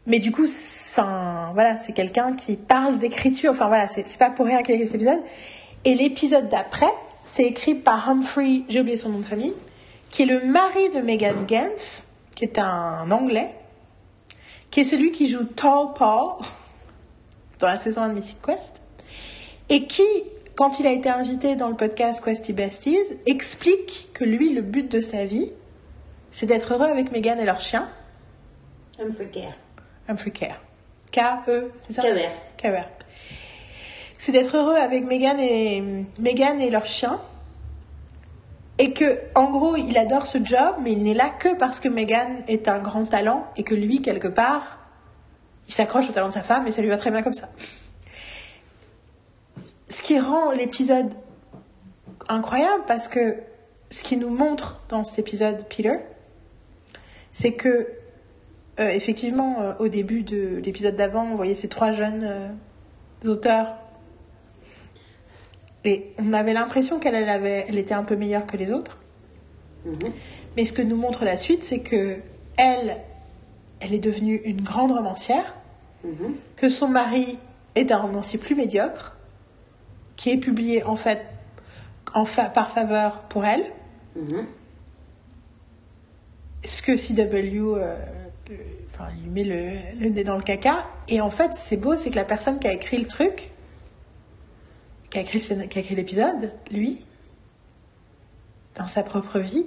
Mais 0.06 0.18
du 0.18 0.32
coup, 0.32 0.46
c'est- 0.46 0.90
enfin, 0.92 1.50
voilà, 1.54 1.76
c'est 1.76 1.92
quelqu'un 1.92 2.34
qui 2.34 2.56
parle 2.56 2.98
d'écriture. 2.98 3.50
Enfin, 3.52 3.68
voilà, 3.68 3.86
c'est 3.86 4.16
pas 4.18 4.30
pour 4.30 4.46
rien 4.46 4.62
qu'il 4.62 4.78
y 4.78 4.82
a 4.82 4.86
cet 4.86 4.94
épisode. 4.96 5.20
Et 5.84 5.94
l'épisode 5.94 6.48
d'après, 6.48 6.90
c'est 7.22 7.44
écrit 7.44 7.74
par 7.74 8.08
Humphrey, 8.08 8.62
j'ai 8.68 8.80
oublié 8.80 8.96
son 8.96 9.10
nom 9.10 9.18
de 9.18 9.24
famille, 9.24 9.52
qui 10.10 10.22
est 10.22 10.26
le 10.26 10.44
mari 10.44 10.88
de 10.94 11.00
Megan 11.00 11.46
Gantz, 11.46 12.08
qui 12.34 12.44
est 12.44 12.58
un 12.58 13.10
Anglais, 13.10 13.54
qui 14.70 14.80
est 14.80 14.84
celui 14.84 15.12
qui 15.12 15.28
joue 15.28 15.44
Tall 15.44 15.92
Paul 15.96 16.34
dans 17.60 17.66
la 17.66 17.78
saison 17.78 18.02
1 18.02 18.08
de 18.10 18.14
Mythic 18.14 18.40
Quest, 18.42 18.80
et 19.68 19.84
qui, 19.86 20.02
quand 20.60 20.78
il 20.78 20.86
a 20.86 20.92
été 20.92 21.08
invité 21.08 21.56
dans 21.56 21.70
le 21.70 21.74
podcast 21.74 22.22
Questy 22.22 22.52
Besties, 22.52 22.98
explique 23.24 24.10
que 24.12 24.24
lui, 24.24 24.52
le 24.52 24.60
but 24.60 24.92
de 24.92 25.00
sa 25.00 25.24
vie, 25.24 25.50
c'est 26.32 26.44
d'être 26.44 26.74
heureux 26.74 26.86
avec 26.86 27.12
Megan 27.12 27.40
et 27.40 27.46
leur 27.46 27.62
chien. 27.62 27.88
Humphrey 29.02 29.30
Care. 29.32 29.54
Humphrey 30.06 30.30
Care. 30.32 30.60
K-E, 31.12 31.70
c'est 31.88 31.94
ça. 31.94 32.02
K-E-R. 32.02 32.84
C'est 34.18 34.32
d'être 34.32 34.54
heureux 34.54 34.76
avec 34.76 35.06
Megan 35.06 35.40
et, 35.40 35.82
Megan 36.18 36.60
et 36.60 36.68
leur 36.68 36.84
chien. 36.84 37.22
Et 38.76 38.92
que, 38.92 39.18
en 39.34 39.50
gros, 39.50 39.76
il 39.76 39.96
adore 39.96 40.26
ce 40.26 40.44
job, 40.44 40.74
mais 40.82 40.92
il 40.92 41.02
n'est 41.02 41.14
là 41.14 41.30
que 41.30 41.54
parce 41.54 41.80
que 41.80 41.88
Megan 41.88 42.42
est 42.48 42.68
un 42.68 42.80
grand 42.80 43.06
talent 43.06 43.46
et 43.56 43.62
que 43.62 43.74
lui, 43.74 44.02
quelque 44.02 44.28
part, 44.28 44.80
il 45.68 45.72
s'accroche 45.72 46.10
au 46.10 46.12
talent 46.12 46.28
de 46.28 46.34
sa 46.34 46.42
femme 46.42 46.66
et 46.66 46.72
ça 46.72 46.82
lui 46.82 46.90
va 46.90 46.98
très 46.98 47.10
bien 47.10 47.22
comme 47.22 47.32
ça. 47.32 47.48
Ce 49.90 50.02
qui 50.02 50.18
rend 50.18 50.52
l'épisode 50.52 51.12
incroyable 52.28 52.84
parce 52.86 53.08
que 53.08 53.36
ce 53.90 54.02
qui 54.02 54.16
nous 54.16 54.30
montre 54.30 54.80
dans 54.88 55.04
cet 55.04 55.18
épisode, 55.18 55.66
Peter, 55.68 55.98
c'est 57.32 57.52
que 57.52 57.88
euh, 58.78 58.88
effectivement, 58.88 59.60
euh, 59.60 59.72
au 59.78 59.88
début 59.88 60.22
de 60.22 60.56
l'épisode 60.64 60.96
d'avant, 60.96 61.24
on 61.24 61.34
voyait 61.34 61.54
ces 61.54 61.68
trois 61.68 61.92
jeunes 61.92 62.24
euh, 62.24 63.28
auteurs. 63.28 63.74
Et 65.84 66.12
on 66.18 66.32
avait 66.32 66.52
l'impression 66.52 66.98
qu'elle 66.98 67.14
elle 67.14 67.28
avait, 67.28 67.66
elle 67.68 67.78
était 67.78 67.94
un 67.94 68.04
peu 68.04 68.16
meilleure 68.16 68.46
que 68.46 68.56
les 68.56 68.72
autres. 68.72 68.98
Mhm. 69.84 70.12
Mais 70.56 70.64
ce 70.64 70.72
que 70.72 70.82
nous 70.82 70.96
montre 70.96 71.24
la 71.24 71.36
suite, 71.36 71.62
c'est 71.62 71.80
que 71.80 72.16
elle, 72.56 72.98
elle 73.80 73.92
est 73.92 73.98
devenue 73.98 74.40
une 74.44 74.62
grande 74.62 74.92
romancière, 74.92 75.54
Mhm. 76.04 76.36
que 76.56 76.68
son 76.70 76.88
mari 76.88 77.38
est 77.74 77.92
un 77.92 77.98
romancier 77.98 78.38
plus 78.38 78.54
médiocre, 78.54 79.16
qui 80.20 80.28
est 80.30 80.36
publié 80.36 80.82
en 80.84 80.96
fait 80.96 81.24
en 82.12 82.26
fa- 82.26 82.50
par 82.50 82.72
faveur 82.72 83.20
pour 83.22 83.46
elle, 83.46 83.64
Mhm. 84.16 84.44
ce 86.64 86.82
que 86.82 86.94
CW 86.98 87.78
euh, 87.78 87.96
enfin, 88.92 89.08
lui 89.22 89.30
met 89.30 89.44
le, 89.44 89.98
le 89.98 90.10
nez 90.10 90.24
dans 90.24 90.36
le 90.36 90.42
caca. 90.42 90.84
Et 91.08 91.22
en 91.22 91.30
fait, 91.30 91.54
c'est 91.54 91.78
beau, 91.78 91.96
c'est 91.96 92.10
que 92.10 92.16
la 92.16 92.26
personne 92.26 92.58
qui 92.58 92.66
a 92.68 92.72
écrit 92.74 92.98
le 92.98 93.06
truc, 93.06 93.50
qui 95.08 95.16
a 95.18 95.22
écrit, 95.22 95.40
qui 95.40 95.52
a 95.78 95.80
écrit 95.80 95.94
l'épisode, 95.94 96.52
lui, 96.70 97.06
dans 98.76 98.88
sa 98.88 99.02
propre 99.02 99.38
vie, 99.38 99.64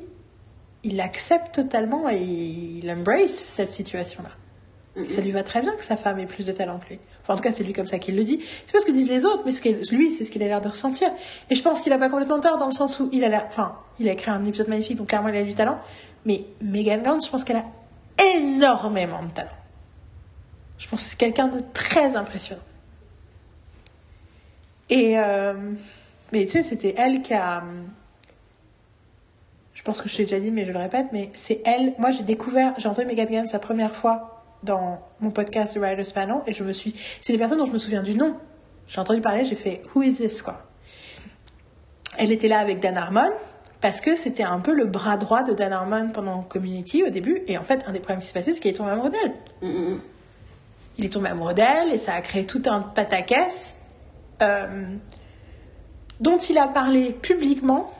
il 0.84 1.02
accepte 1.02 1.56
totalement 1.56 2.08
et 2.10 2.22
il 2.22 2.92
embrace 2.92 3.32
cette 3.34 3.72
situation-là. 3.72 4.30
Ça 5.10 5.22
lui 5.22 5.32
va 5.32 5.42
très 5.42 5.62
bien 5.62 5.76
que 5.76 5.84
sa 5.84 5.98
femme 5.98 6.20
ait 6.20 6.28
plus 6.28 6.46
de 6.46 6.52
talent 6.52 6.78
que 6.78 6.90
lui. 6.90 7.00
Enfin, 7.24 7.34
en 7.34 7.38
tout 7.38 7.42
cas, 7.42 7.52
c'est 7.52 7.64
lui 7.64 7.74
comme 7.74 7.88
ça 7.88 7.98
qu'il 7.98 8.16
le 8.16 8.24
dit. 8.24 8.42
C'est 8.68 8.74
pas 8.74 8.80
ce 8.80 8.86
que 8.86 8.92
disent 8.92 9.10
les 9.10 9.26
autres, 9.26 9.42
mais 9.44 9.52
ce 9.52 9.96
lui, 9.96 10.12
c'est 10.12 10.24
ce 10.24 10.30
qu'il 10.30 10.44
a 10.44 10.48
l'air 10.48 10.62
de 10.62 10.68
ressentir. 10.68 11.10
Et 11.50 11.56
je 11.56 11.64
pense 11.64 11.82
qu'il 11.82 11.92
a 11.94 11.98
pas 11.98 12.10
complètement 12.10 12.40
tort 12.40 12.60
dans 12.60 12.68
le 12.68 12.74
sens 12.74 13.00
où 13.00 13.10
il 13.12 13.24
a 13.24 13.30
l'air, 13.30 13.46
enfin, 13.48 13.76
il 14.00 14.08
a 14.08 14.12
écrit 14.12 14.30
un 14.30 14.46
épisode 14.46 14.68
magnifique, 14.68 14.98
donc 14.98 15.08
clairement 15.08 15.30
il 15.30 15.36
a 15.36 15.44
du 15.44 15.56
talent. 15.56 15.80
Mais 16.26 16.46
Megan 16.62 17.02
Gantz, 17.02 17.26
je 17.26 17.32
pense 17.32 17.44
qu'elle 17.44 17.58
a 17.58 17.66
énormément 18.36 19.24
de 19.24 19.32
talent. 19.32 19.50
Je 20.78 20.88
pense 20.88 21.04
que 21.04 21.10
c'est 21.10 21.18
quelqu'un 21.18 21.48
de 21.48 21.62
très 21.74 22.16
impressionnant. 22.16 22.62
Et, 24.90 25.18
euh, 25.18 25.54
mais 26.32 26.46
tu 26.46 26.52
sais, 26.52 26.64
c'était 26.64 26.94
elle 26.98 27.24
qui 27.24 27.34
a, 27.34 27.64
je 29.74 29.82
pense 29.82 30.02
que 30.02 30.10
je 30.10 30.18
t'ai 30.18 30.24
déjà 30.26 30.40
dit, 30.40 30.52
mais 30.52 30.66
je 30.66 30.72
le 30.72 30.78
répète, 30.78 31.08
mais 31.14 31.32
c'est 31.34 31.62
elle, 31.66 31.94
moi 31.98 32.12
j'ai 32.12 32.24
découvert, 32.24 32.74
j'ai 32.78 32.88
entendu 32.88 33.08
Megan 33.08 33.28
Gantz 33.28 33.54
la 33.54 33.60
première 33.60 33.96
fois 33.96 34.43
dans 34.64 35.00
mon 35.20 35.32
podcast 35.32 35.76
The 35.76 35.78
Writer's 35.78 36.12
Panel, 36.12 36.38
et 36.48 36.54
je 36.54 36.64
me 36.64 36.74
suis, 36.74 36.96
c'est 37.22 37.34
des 37.34 37.40
personnes 37.40 37.60
dont 37.60 37.66
je 37.66 37.72
me 37.72 37.78
souviens 37.78 38.04
du 38.04 38.16
nom. 38.16 38.36
J'ai 38.88 39.00
entendu 39.00 39.22
parler, 39.22 39.46
j'ai 39.46 39.56
fait, 39.56 39.82
who 39.94 40.02
is 40.04 40.16
this, 40.16 40.42
quoi? 40.42 40.64
Elle 42.18 42.32
était 42.32 42.48
là 42.48 42.60
avec 42.60 42.80
Dan 42.80 42.98
Harmon, 42.98 43.32
parce 43.82 44.02
que 44.02 44.16
c'était 44.16 44.44
un 44.44 44.60
peu 44.60 44.74
le 44.74 44.86
bras 44.86 45.18
droit 45.18 45.44
de 45.44 45.54
Dan 45.54 45.74
Harmon 45.74 46.10
pendant 46.14 46.42
Community 46.42 47.04
au 47.04 47.10
début, 47.10 47.42
et 47.48 47.58
en 47.58 47.64
fait, 47.64 47.84
un 47.88 47.92
des 47.92 48.00
problèmes 48.00 48.20
qui 48.20 48.28
s'est 48.28 48.34
passé, 48.34 48.54
c'est 48.54 48.60
qu'il 48.60 48.72
est 48.72 48.76
tombé 48.76 48.92
amoureux 48.92 49.12
d'elle. 49.12 49.34
Mm, 49.62 49.94
mm, 49.94 50.02
Il 50.98 51.06
est 51.06 51.10
tombé 51.10 51.30
amoureux 51.30 51.54
d'elle, 51.54 51.92
et 51.94 51.98
ça 51.98 52.14
a 52.14 52.22
créé 52.22 52.46
tout 52.46 52.62
un 52.66 52.80
pataquès, 52.82 53.82
euh, 54.42 54.86
dont 56.20 56.38
il 56.38 56.58
a 56.58 56.68
parlé 56.68 57.12
publiquement 57.12 57.92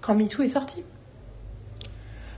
quand 0.00 0.14
MeToo 0.14 0.42
est 0.42 0.48
sorti. 0.48 0.84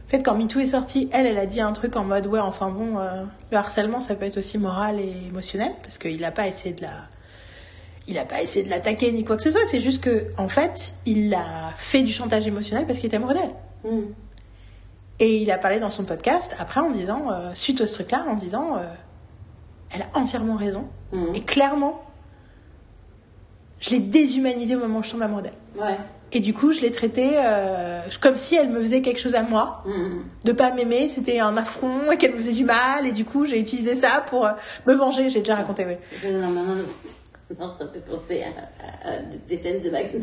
En 0.08 0.10
fait, 0.10 0.22
quand 0.22 0.34
MeToo 0.34 0.60
est 0.60 0.66
sorti, 0.66 1.10
elle, 1.12 1.26
elle 1.26 1.36
a 1.36 1.44
dit 1.44 1.60
un 1.60 1.72
truc 1.72 1.94
en 1.94 2.02
mode 2.02 2.26
ouais, 2.26 2.40
enfin 2.40 2.70
bon, 2.70 2.98
euh, 2.98 3.24
le 3.50 3.56
harcèlement, 3.58 4.00
ça 4.00 4.14
peut 4.14 4.24
être 4.24 4.38
aussi 4.38 4.56
moral 4.56 4.98
et 4.98 5.12
émotionnel, 5.28 5.72
parce 5.82 5.98
qu'il 5.98 6.18
n'a 6.22 6.30
pas 6.30 6.48
essayé 6.48 6.74
de 6.74 6.80
la, 6.80 6.92
il 8.06 8.16
a 8.18 8.24
pas 8.24 8.40
essayé 8.40 8.64
de 8.64 8.70
l'attaquer 8.70 9.12
ni 9.12 9.22
quoi 9.22 9.36
que 9.36 9.42
ce 9.42 9.50
soit. 9.50 9.66
C'est 9.66 9.80
juste 9.80 10.02
que, 10.02 10.28
en 10.38 10.48
fait, 10.48 10.94
il 11.04 11.34
a 11.34 11.72
fait 11.76 12.02
du 12.02 12.10
chantage 12.10 12.46
émotionnel 12.46 12.86
parce 12.86 12.98
qu'il 12.98 13.08
était 13.08 13.18
amoureux 13.18 13.34
d'elle. 13.34 13.92
mm. 13.92 14.06
Et 15.20 15.42
il 15.42 15.50
a 15.50 15.58
parlé 15.58 15.78
dans 15.80 15.90
son 15.90 16.04
podcast 16.04 16.56
après 16.58 16.80
en 16.80 16.90
disant, 16.90 17.30
euh, 17.30 17.50
suite 17.54 17.80
à 17.80 17.86
ce 17.86 17.94
truc-là, 17.94 18.24
en 18.30 18.34
disant, 18.34 18.78
euh, 18.78 18.86
elle 19.90 20.02
a 20.02 20.18
entièrement 20.18 20.56
raison. 20.56 20.86
Mhm. 21.12 21.34
Et 21.34 21.42
clairement, 21.42 22.02
je 23.80 23.90
l'ai 23.90 24.00
déshumanisée 24.00 24.76
au 24.76 24.80
moment 24.80 25.00
où 25.00 25.02
je 25.02 25.10
tombe 25.10 25.22
amoureux 25.22 25.42
d'elle. 25.42 25.52
Ouais. 25.76 25.98
Et 26.32 26.40
du 26.40 26.52
coup, 26.52 26.72
je 26.72 26.80
l'ai 26.82 26.90
traitée 26.90 27.32
euh, 27.36 28.00
comme 28.20 28.36
si 28.36 28.54
elle 28.56 28.68
me 28.68 28.80
faisait 28.82 29.00
quelque 29.00 29.18
chose 29.20 29.34
à 29.34 29.42
moi. 29.42 29.82
Mm, 29.86 29.90
mm. 29.90 30.24
De 30.44 30.52
pas 30.52 30.70
m'aimer, 30.72 31.08
c'était 31.08 31.38
un 31.40 31.56
affront 31.56 32.12
et 32.12 32.16
qu'elle 32.18 32.32
me 32.32 32.36
faisait 32.38 32.52
du 32.52 32.64
mal. 32.64 33.06
Et 33.06 33.12
du 33.12 33.24
coup, 33.24 33.46
j'ai 33.46 33.58
utilisé 33.58 33.94
ça 33.94 34.24
pour 34.28 34.44
euh, 34.46 34.50
me 34.86 34.92
venger. 34.94 35.30
J'ai 35.30 35.38
déjà 35.40 35.56
raconté, 35.56 35.86
oui. 35.86 35.94
Non, 36.30 36.38
non, 36.38 36.48
non, 36.50 36.62
non, 36.64 36.84
non, 37.58 37.72
ça 37.78 37.84
me 37.84 37.90
fait 37.90 38.00
penser 38.06 38.42
à, 38.42 39.08
à- 39.08 39.14
à 39.14 39.18
des 39.48 39.56
scènes 39.56 39.80
de 39.80 39.88
Magnum. 39.90 40.22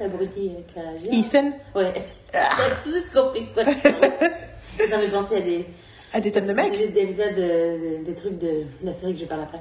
L'abruti 0.00 0.50
avec 0.50 0.74
la 0.74 0.98
girafe. 0.98 1.26
Ethan, 1.34 1.52
Ouais. 1.74 1.92
T'as 2.32 2.48
tout 2.84 2.90
compris 3.14 3.46
quoi. 3.54 3.64
Ça 3.64 4.98
me 4.98 5.02
fait 5.04 5.10
penser 5.10 5.36
à 5.36 5.40
des, 5.40 5.66
à 6.12 6.20
des 6.20 6.32
tonnes 6.32 6.48
de 6.48 6.52
mecs. 6.52 6.72
des, 6.76 6.88
des 6.88 7.00
épisodes, 7.02 7.34
de- 7.36 7.98
de- 8.00 8.04
des 8.04 8.14
trucs 8.14 8.38
de 8.38 8.64
la 8.82 8.92
série 8.92 9.14
que 9.14 9.20
je 9.20 9.24
parle 9.26 9.42
après. 9.42 9.60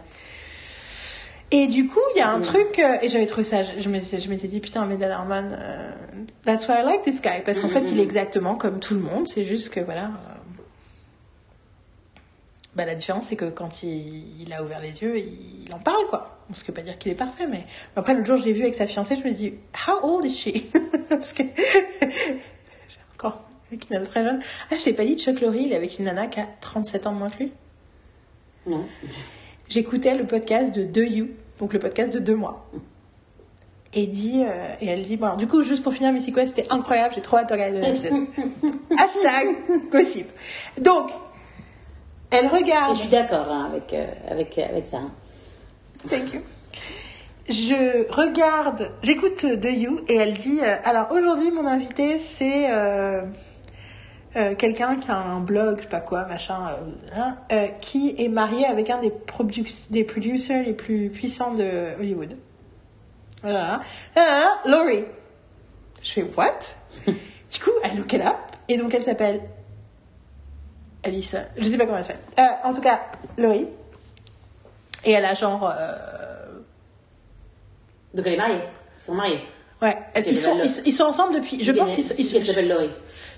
Et 1.55 1.67
du 1.67 1.85
coup, 1.87 1.99
il 2.15 2.17
y 2.17 2.21
a 2.21 2.31
un 2.31 2.39
Mm. 2.39 2.41
truc, 2.41 2.79
euh, 2.79 2.97
et 3.03 3.09
j'avais 3.09 3.27
trouvé 3.27 3.43
ça, 3.43 3.61
je, 3.61 3.79
je 3.79 3.87
m'étais 3.89 4.47
dit, 4.47 4.59
putain, 4.59 4.85
mais 4.87 4.97
Dan 4.97 5.11
Harmon, 5.11 5.51
euh, 5.53 5.91
that's 6.45 6.67
why 6.67 6.79
I 6.79 6.83
like 6.83 7.03
this 7.03 7.21
guy. 7.21 7.41
Parce 7.45 7.59
qu'en 7.59 7.67
Mm, 7.67 7.71
fait, 7.71 7.81
mm, 7.81 7.87
il 7.89 7.95
mm. 7.95 7.99
est 7.99 8.03
exactement 8.03 8.55
comme 8.55 8.79
tout 8.79 8.95
le 8.95 9.01
monde, 9.01 9.27
c'est 9.27 9.45
juste 9.45 9.69
que, 9.69 9.79
voilà. 9.79 10.05
euh, 10.05 10.61
bah, 12.75 12.85
la 12.85 12.95
différence, 12.95 13.27
c'est 13.27 13.35
que 13.35 13.45
quand 13.45 13.83
il, 13.83 14.41
il 14.41 14.51
a 14.51 14.63
ouvert 14.63 14.79
les 14.81 14.99
yeux, 15.03 15.19
il, 15.19 15.65
il 15.67 15.73
en 15.73 15.79
parle, 15.79 16.07
quoi. 16.09 16.39
Bon, 16.49 16.55
Ce 16.55 16.63
qui 16.63 16.71
veut 16.71 16.73
pas 16.75 16.81
dire 16.81 16.97
qu'il 16.97 17.11
est 17.11 17.15
parfait, 17.15 17.45
mais 17.45 17.65
après, 17.95 18.15
l'autre 18.15 18.25
jour, 18.25 18.37
je 18.37 18.45
l'ai 18.45 18.53
vu 18.53 18.63
avec 18.63 18.73
sa 18.73 18.87
fiancée, 18.87 19.15
je 19.15 19.23
me 19.23 19.31
suis 19.31 19.51
dit, 19.51 19.53
how 19.87 19.99
old 20.01 20.25
is 20.25 20.31
she? 20.35 20.63
Parce 21.09 21.33
que, 21.33 21.43
j'ai 22.01 22.97
encore, 23.13 23.43
avec 23.69 23.83
une 23.89 23.97
nana 23.97 24.07
très 24.07 24.23
jeune. 24.23 24.39
Ah, 24.71 24.75
je 24.77 24.83
t'ai 24.83 24.93
pas 24.93 25.05
dit, 25.05 25.17
Chuck 25.19 25.39
Lorre, 25.39 25.55
il 25.55 25.71
est 25.71 25.75
avec 25.75 25.99
une 25.99 26.05
nana 26.05 26.25
qui 26.25 26.39
a 26.39 26.47
37 26.61 27.05
ans 27.05 27.11
de 27.13 27.17
moins 27.19 27.29
que 27.29 27.43
lui? 27.43 27.51
Non. 28.65 28.85
J'écoutais 29.69 30.15
le 30.15 30.25
podcast 30.25 30.73
de 30.75 30.83
deux 30.83 31.05
You, 31.05 31.27
donc 31.59 31.73
le 31.73 31.79
podcast 31.79 32.13
de 32.13 32.19
deux 32.19 32.35
mois. 32.35 32.65
Et, 33.95 34.07
dit, 34.07 34.43
euh, 34.43 34.73
et 34.81 34.87
elle 34.87 35.03
dit, 35.03 35.17
bon, 35.17 35.25
alors, 35.27 35.37
du 35.37 35.45
coup, 35.47 35.61
juste 35.61 35.83
pour 35.83 35.93
finir, 35.93 36.11
Mythic 36.11 36.33
Quest, 36.33 36.55
c'était 36.55 36.67
incroyable, 36.73 37.13
j'ai 37.13 37.21
trop 37.21 37.37
hâte 37.37 37.49
de 37.49 37.53
regarder 37.53 37.79
l'épisode. 37.79 38.25
Hashtag 38.97 39.55
possible. 39.91 40.29
Donc, 40.79 41.11
elle 42.31 42.45
Et 42.45 42.47
regarde. 42.47 42.95
je 42.95 43.01
suis 43.01 43.09
d'accord 43.09 43.47
hein, 43.49 43.67
avec, 43.69 43.93
euh, 43.93 44.07
avec, 44.31 44.57
avec 44.57 44.87
ça. 44.87 44.97
hein. 44.97 45.11
Thank 46.09 46.33
you. 46.33 46.41
Je 47.47 48.09
regarde, 48.11 48.89
j'écoute 49.03 49.37
The 49.37 49.65
You 49.65 49.99
et 50.07 50.15
elle 50.15 50.37
dit 50.37 50.59
euh, 50.63 50.75
Alors 50.85 51.11
aujourd'hui, 51.11 51.51
mon 51.51 51.67
invité, 51.67 52.17
c'est 52.17 52.65
euh, 54.35 54.55
quelqu'un 54.55 54.95
qui 54.97 55.09
a 55.11 55.17
un 55.17 55.39
blog, 55.39 55.77
je 55.77 55.83
sais 55.83 55.89
pas 55.89 55.99
quoi, 55.99 56.25
machin, 56.25 56.69
euh, 56.69 57.15
hein, 57.15 57.37
euh, 57.51 57.67
qui 57.81 58.15
est 58.17 58.27
marié 58.29 58.65
avec 58.65 58.89
un 58.89 58.99
des, 58.99 59.09
produc- 59.11 59.89
des 59.91 60.03
producers 60.03 60.63
les 60.63 60.73
plus 60.73 61.09
puissants 61.09 61.53
de 61.53 61.89
Hollywood. 61.99 62.35
Voilà. 63.41 63.81
Ah, 64.15 64.59
Laurie. 64.65 65.05
Je 66.01 66.11
fais 66.11 66.23
What? 66.35 66.59
Du 67.53 67.59
coup, 67.59 67.71
elle 67.83 67.97
look 67.97 68.11
it 68.13 68.21
up 68.21 68.35
et 68.67 68.77
donc 68.77 68.93
elle 68.95 69.03
s'appelle 69.03 69.41
Alice. 71.03 71.35
Je 71.57 71.63
sais 71.63 71.77
pas 71.77 71.85
comment 71.85 71.97
elle 71.97 72.03
s'appelle. 72.03 72.47
En 72.63 72.73
tout 72.73 72.81
cas, 72.81 73.01
Laurie. 73.37 73.67
Et 75.05 75.11
elle 75.11 75.25
a 75.25 75.35
genre. 75.35 75.71
Donc 78.13 78.25
elle 78.25 78.33
est 78.33 78.37
mariée. 78.37 78.61
Ils 78.99 79.03
sont 79.03 79.13
mariés. 79.13 79.41
Ouais, 79.81 79.97
ils, 80.25 80.37
sont, 80.37 80.57
ils, 80.63 80.71
ils 80.87 80.93
sont 80.93 81.03
ensemble 81.03 81.35
depuis. 81.35 81.61
Je 81.63 81.71
pense 81.73 81.91
qu'ils 81.91 82.03
sont- 82.05 82.15
ils 82.17 82.45
s'appelle 82.45 82.69
Laurie. 82.69 82.91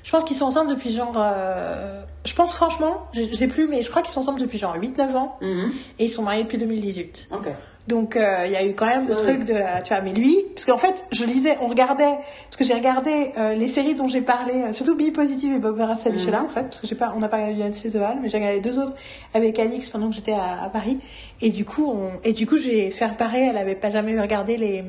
Je 0.05 0.11
pense 0.11 0.23
qu'ils 0.23 0.37
sont 0.37 0.45
ensemble 0.45 0.69
depuis 0.69 0.91
genre. 0.93 1.15
euh, 1.17 2.01
je 2.25 2.33
pense 2.33 2.53
franchement, 2.53 3.07
je, 3.13 3.23
je 3.23 3.33
sais 3.33 3.47
plus, 3.47 3.67
mais 3.67 3.81
je 3.83 3.89
crois 3.89 4.01
qu'ils 4.01 4.13
sont 4.13 4.21
ensemble 4.21 4.39
depuis 4.39 4.57
genre 4.57 4.77
8-9 4.77 5.15
ans 5.17 5.37
Mhm. 5.41 5.71
et 5.99 6.05
ils 6.05 6.09
sont 6.09 6.21
mariés 6.23 6.43
depuis 6.43 6.57
2018. 6.59 7.27
Ok. 7.31 7.47
Donc 7.87 8.15
euh, 8.15 8.43
il 8.47 8.51
y 8.51 8.55
a 8.55 8.65
eu 8.65 8.73
quand 8.73 8.87
même 8.87 9.07
le 9.07 9.15
truc 9.15 9.43
de. 9.43 9.53
Tu 9.83 9.89
vois, 9.93 10.01
mais 10.01 10.11
lui, 10.13 10.35
parce 10.55 10.65
qu'en 10.65 10.77
fait, 10.79 10.95
je 11.11 11.23
lisais, 11.23 11.55
on 11.61 11.67
regardait, 11.67 12.15
parce 12.45 12.57
que 12.57 12.63
j'ai 12.63 12.73
regardé 12.73 13.31
euh, 13.37 13.53
les 13.53 13.67
séries 13.67 13.93
dont 13.93 14.07
j'ai 14.07 14.21
parlé, 14.21 14.53
euh, 14.55 14.73
surtout 14.73 14.95
Be 14.97 15.11
Positive 15.13 15.53
et 15.53 15.59
Bob 15.59 15.77
Vera 15.77 15.95
Savichela 15.95 16.39
Mhm. 16.39 16.45
en 16.45 16.49
fait, 16.49 16.63
parce 16.63 16.79
que 16.79 16.87
j'ai 16.87 16.95
pas, 16.95 17.13
on 17.15 17.19
n'a 17.19 17.27
pas 17.27 17.37
regardé 17.37 17.61
Beyoncé 17.61 17.91
The 17.91 17.97
Val, 17.97 18.17
mais 18.23 18.29
j'ai 18.29 18.37
regardé 18.37 18.59
deux 18.59 18.79
autres 18.79 18.93
avec 19.35 19.59
Alix 19.59 19.87
pendant 19.89 20.09
que 20.09 20.15
j'étais 20.15 20.31
à, 20.33 20.63
à 20.63 20.69
Paris. 20.69 20.97
Et 21.41 21.51
du 21.51 21.63
coup, 21.63 21.85
on, 21.91 22.13
et 22.23 22.33
du 22.33 22.47
coup, 22.47 22.57
j'ai 22.57 22.89
fait 22.89 23.07
pareil, 23.17 23.49
elle 23.51 23.57
avait 23.57 23.75
pas 23.75 23.91
jamais 23.91 24.19
regardé 24.19 24.57
les, 24.57 24.83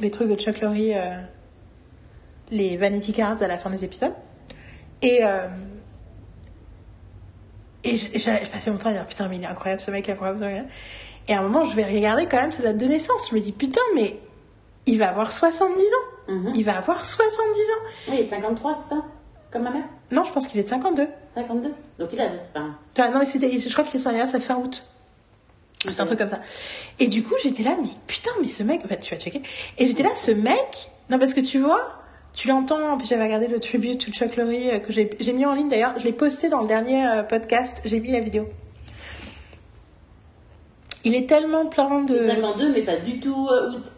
les 0.00 0.10
trucs 0.12 0.28
de 0.28 0.36
Chuck 0.36 0.60
Lorre, 0.60 0.74
les 2.52 2.76
Vanity 2.76 3.12
Cards 3.12 3.42
à 3.42 3.48
la 3.48 3.58
fin 3.58 3.70
des 3.70 3.84
épisodes. 3.84 4.12
Et, 5.02 5.20
euh, 5.24 5.48
et 7.84 7.96
j- 7.96 8.10
j'avais 8.14 8.44
passé 8.46 8.70
mon 8.70 8.76
temps 8.78 8.90
à 8.90 8.92
dire 8.92 9.06
putain, 9.06 9.28
mais 9.28 9.36
il 9.36 9.42
est 9.42 9.46
incroyable 9.46 9.80
ce 9.80 9.90
mec, 9.90 10.08
incroyable 10.08 10.38
ce 10.40 10.44
mec. 10.44 10.64
Et 11.28 11.34
à 11.34 11.38
un 11.40 11.42
moment, 11.42 11.64
je 11.64 11.74
vais 11.74 11.84
regarder 11.84 12.26
quand 12.26 12.38
même 12.38 12.52
sa 12.52 12.62
date 12.62 12.76
de 12.78 12.86
naissance. 12.86 13.30
Je 13.30 13.34
me 13.34 13.40
dis 13.40 13.52
putain, 13.52 13.80
mais 13.94 14.18
il 14.86 14.98
va 14.98 15.08
avoir 15.10 15.32
70 15.32 15.82
ans. 15.82 16.32
Mhm. 16.32 16.52
Il 16.54 16.64
va 16.64 16.76
avoir 16.78 17.04
70 17.04 17.60
ans. 17.60 18.12
Oui, 18.12 18.26
53, 18.26 18.78
c'est 18.82 18.94
ça? 18.94 19.02
Comme 19.50 19.62
ma 19.62 19.70
mère? 19.70 19.84
Non, 20.10 20.24
je 20.24 20.32
pense 20.32 20.46
qu'il 20.46 20.60
est 20.60 20.64
de 20.64 20.68
52. 20.68 21.08
52. 21.34 21.72
Donc 21.98 22.08
il 22.12 22.20
a, 22.20 22.28
pas. 22.52 22.64
Enfin, 22.96 23.10
non, 23.10 23.18
mais 23.20 23.24
c'était, 23.24 23.56
je 23.58 23.72
crois 23.72 23.84
qu'il 23.84 23.98
est 23.98 24.02
son 24.02 24.10
anniversaire 24.10 24.42
fin 24.42 24.56
août. 24.56 24.86
C'est 25.90 25.98
un 26.00 26.06
truc 26.06 26.18
comme 26.18 26.28
ça. 26.28 26.40
Et 26.98 27.06
du 27.06 27.22
coup, 27.22 27.34
j'étais 27.42 27.62
là, 27.62 27.74
mais 27.80 27.88
putain, 28.06 28.30
mais 28.42 28.48
ce 28.48 28.62
mec, 28.62 28.82
enfin, 28.84 28.96
tu 28.96 29.14
vas 29.14 29.20
checker. 29.20 29.42
Et 29.78 29.86
j'étais 29.86 30.02
là, 30.02 30.10
ce 30.14 30.30
mec, 30.30 30.90
non, 31.08 31.18
parce 31.18 31.32
que 31.32 31.40
tu 31.40 31.58
vois, 31.58 31.99
tu 32.32 32.48
l'entends, 32.48 32.96
puis 32.96 33.06
j'avais 33.06 33.24
regardé 33.24 33.48
le 33.48 33.58
tribute 33.60 34.04
to 34.04 34.12
Chuck 34.12 34.36
Lorre 34.36 34.48
euh, 34.50 34.78
que 34.78 34.92
j'ai 34.92 35.32
mis 35.32 35.44
en 35.46 35.52
ligne 35.54 35.68
d'ailleurs, 35.68 35.94
je 35.98 36.04
l'ai 36.04 36.12
posté 36.12 36.48
dans 36.48 36.60
le 36.62 36.68
dernier 36.68 37.06
euh, 37.06 37.22
podcast, 37.22 37.80
j'ai 37.84 38.00
mis 38.00 38.10
la 38.12 38.20
vidéo. 38.20 38.48
Il 41.04 41.14
est 41.14 41.26
tellement 41.28 41.66
plein 41.66 42.02
de. 42.02 42.26
52, 42.26 42.72
mais 42.72 42.82
pas 42.82 42.96
du 42.98 43.20
tout 43.20 43.48
euh, 43.48 43.72
août. 43.76 43.92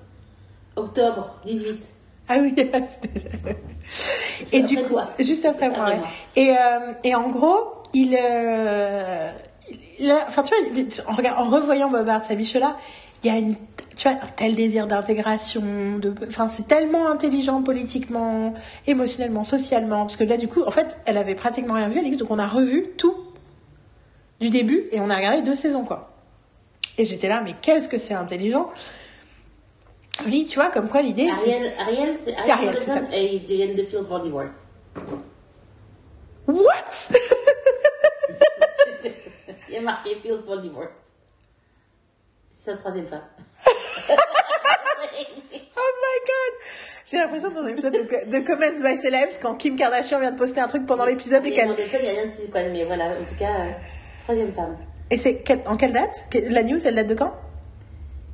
Octobre 0.77 1.35
18. 1.45 1.83
Ah 2.29 2.37
oui, 2.41 2.55
c'était- 2.57 2.79
et 4.53 4.59
Après 4.61 4.69
du 4.69 4.77
coup, 4.77 4.89
toi. 4.95 5.09
juste 5.19 5.45
après 5.45 5.69
moi. 5.69 5.87
Ouais. 5.87 5.97
Et, 6.37 6.51
euh, 6.51 6.93
et 7.05 7.15
en 7.15 7.29
gros, 7.29 7.59
il, 7.93 8.17
euh, 8.19 9.31
il 9.99 10.11
a- 10.11 10.25
enfin 10.29 10.43
tu 10.45 10.55
vois, 10.55 11.05
en, 11.37 11.45
en 11.45 11.51
revoyant 11.51 11.91
Bobard 11.91 12.25
Savichela, 12.25 12.77
il 13.25 13.33
y 13.33 13.35
a 13.35 13.39
une, 13.39 13.57
tu 13.97 14.09
vois, 14.09 14.19
un 14.23 14.27
tel 14.37 14.55
désir 14.55 14.87
d'intégration, 14.87 15.99
de, 15.99 16.15
enfin 16.29 16.49
c'est 16.49 16.69
tellement 16.69 17.09
intelligent 17.09 17.63
politiquement, 17.63 18.55
émotionnellement, 18.87 19.45
socialement, 19.45 20.03
parce 20.03 20.17
que 20.17 20.25
là 20.25 20.37
du 20.37 20.49
coup, 20.49 20.63
en 20.65 20.71
fait, 20.71 20.99
elle 21.05 21.19
avait 21.19 21.35
pratiquement 21.35 21.75
rien 21.75 21.89
vu, 21.89 21.99
Alix, 21.99 22.17
donc 22.19 22.31
on 22.31 22.39
a 22.39 22.47
revu 22.47 22.89
tout 22.97 23.17
du 24.41 24.51
début 24.51 24.87
et 24.93 25.01
on 25.01 25.11
a 25.11 25.17
regardé 25.17 25.43
deux 25.43 25.55
saisons 25.55 25.85
quoi. 25.85 26.11
Et 26.99 27.07
j'étais 27.07 27.29
là, 27.29 27.41
mais 27.43 27.55
qu'est-ce 27.63 27.89
que 27.89 27.99
c'est 27.99 28.15
intelligent? 28.15 28.71
Lui, 30.27 30.45
tu 30.45 30.57
vois, 30.57 30.71
comme 30.71 30.89
quoi 30.89 31.01
l'idée, 31.01 31.29
Ariel, 31.31 31.73
Ariel, 31.79 32.17
c'est 32.25 32.51
Ariel, 32.51 32.75
c'est 32.79 32.87
ça. 32.87 33.01
Et 33.13 33.35
ils 33.35 33.39
viennent 33.39 33.75
de 33.75 33.83
Field 33.83 34.07
Divorce. 34.23 34.69
What? 36.47 37.13
Il 39.69 39.77
y 39.77 39.79
a 39.79 39.81
marqué 39.81 40.17
Field 40.17 40.45
for 40.45 40.61
Divorce. 40.61 41.02
C'est 42.63 42.71
sa 42.71 42.77
troisième 42.77 43.07
femme. 43.07 43.23
Oh 45.75 45.91
my 46.01 46.19
god 46.27 46.55
J'ai 47.11 47.17
l'impression 47.19 47.51
dans 47.51 47.63
un 47.63 47.69
épisode 47.69 47.93
de, 47.93 48.31
de 48.31 48.47
Comments 48.47 48.81
by 48.83 48.97
Celebs, 48.97 49.39
quand 49.41 49.55
Kim 49.57 49.77
Kardashian 49.77 50.21
vient 50.21 50.31
de 50.31 50.39
poster 50.39 50.61
un 50.61 50.69
truc 50.69 50.87
pendant 50.87 51.05
l'épisode 51.05 51.45
et 51.47 51.51
qu'elle... 51.53 51.71
il 51.77 52.05
y 52.05 52.09
a 52.09 52.13
rien 52.13 52.25
dessus, 52.25 52.49
quoi, 52.51 52.63
mais 52.65 52.85
voilà, 52.85 53.07
en 53.21 53.25
tout 53.25 53.35
cas, 53.39 53.61
euh, 53.61 53.71
troisième 54.23 54.53
femme. 54.53 54.77
Et 55.11 55.19
c'est 55.19 55.43
en 55.67 55.77
quelle 55.77 55.93
date? 55.93 56.25
La 56.49 56.63
news, 56.63 56.79
elle 56.85 56.95
date 56.95 57.09
de 57.09 57.15
quand? 57.15 57.33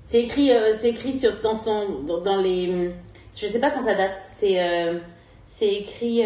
C'est 0.04 0.20
écrit, 0.20 0.52
euh, 0.52 0.74
c'est 0.78 0.90
écrit 0.90 1.12
sur, 1.14 1.40
dans, 1.40 1.54
son, 1.54 2.00
dans, 2.00 2.20
dans 2.20 2.36
les. 2.36 2.68
hum, 2.68 2.92
Je 3.36 3.46
sais 3.46 3.58
pas 3.58 3.70
quand 3.70 3.84
ça 3.84 3.94
date. 3.94 4.16
C'est 4.34 4.60
euh, 4.60 4.98
c'est 5.46 5.68
écrit 5.72 6.24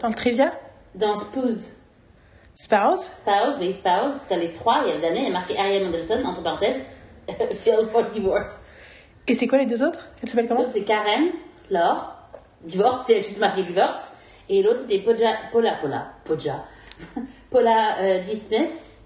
Dans 0.00 0.08
le 0.08 0.14
trivia? 0.14 0.52
dans 0.94 1.16
Spouse. 1.16 1.76
Spouse? 2.54 3.10
Spouse, 3.22 3.54
oui, 3.58 3.72
Spouse, 3.72 4.14
t'as 4.28 4.36
les 4.36 4.52
trois, 4.52 4.82
il 4.86 4.90
y 4.94 4.96
a 4.96 4.98
l'année, 5.00 5.20
il 5.20 5.24
y 5.24 5.30
a 5.30 5.32
marqué 5.32 5.56
Ariane 5.58 5.86
Anderson, 5.86 6.22
entre 6.24 6.42
parenthèses, 6.42 6.80
Phil 7.54 7.88
for 7.92 8.04
Divorce. 8.10 8.54
Et 9.26 9.34
c'est 9.34 9.46
quoi 9.46 9.58
les 9.58 9.66
deux 9.66 9.82
autres? 9.82 10.08
Elles 10.22 10.28
s'appellent 10.28 10.48
comment? 10.48 10.60
L'autre, 10.60 10.72
c'est 10.72 10.82
Karen, 10.82 11.28
Laure, 11.70 12.14
divorce, 12.62 13.08
y 13.08 13.14
a 13.18 13.18
juste 13.22 13.38
marqué 13.40 13.62
divorce. 13.62 13.98
Et 14.48 14.62
l'autre, 14.62 14.80
c'était 14.80 15.02
Poja, 15.04 15.30
Paula, 15.52 15.74
Paula, 15.80 16.06
Poja, 16.24 16.64
Paula 17.50 18.02
euh, 18.02 18.22
G. 18.24 18.34
Smith, 18.36 18.98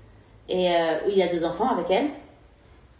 et 0.48 0.70
euh, 0.74 1.06
où 1.06 1.10
il 1.10 1.18
y 1.18 1.22
a 1.22 1.26
deux 1.28 1.44
enfants 1.44 1.68
avec 1.68 1.90
elle. 1.90 2.08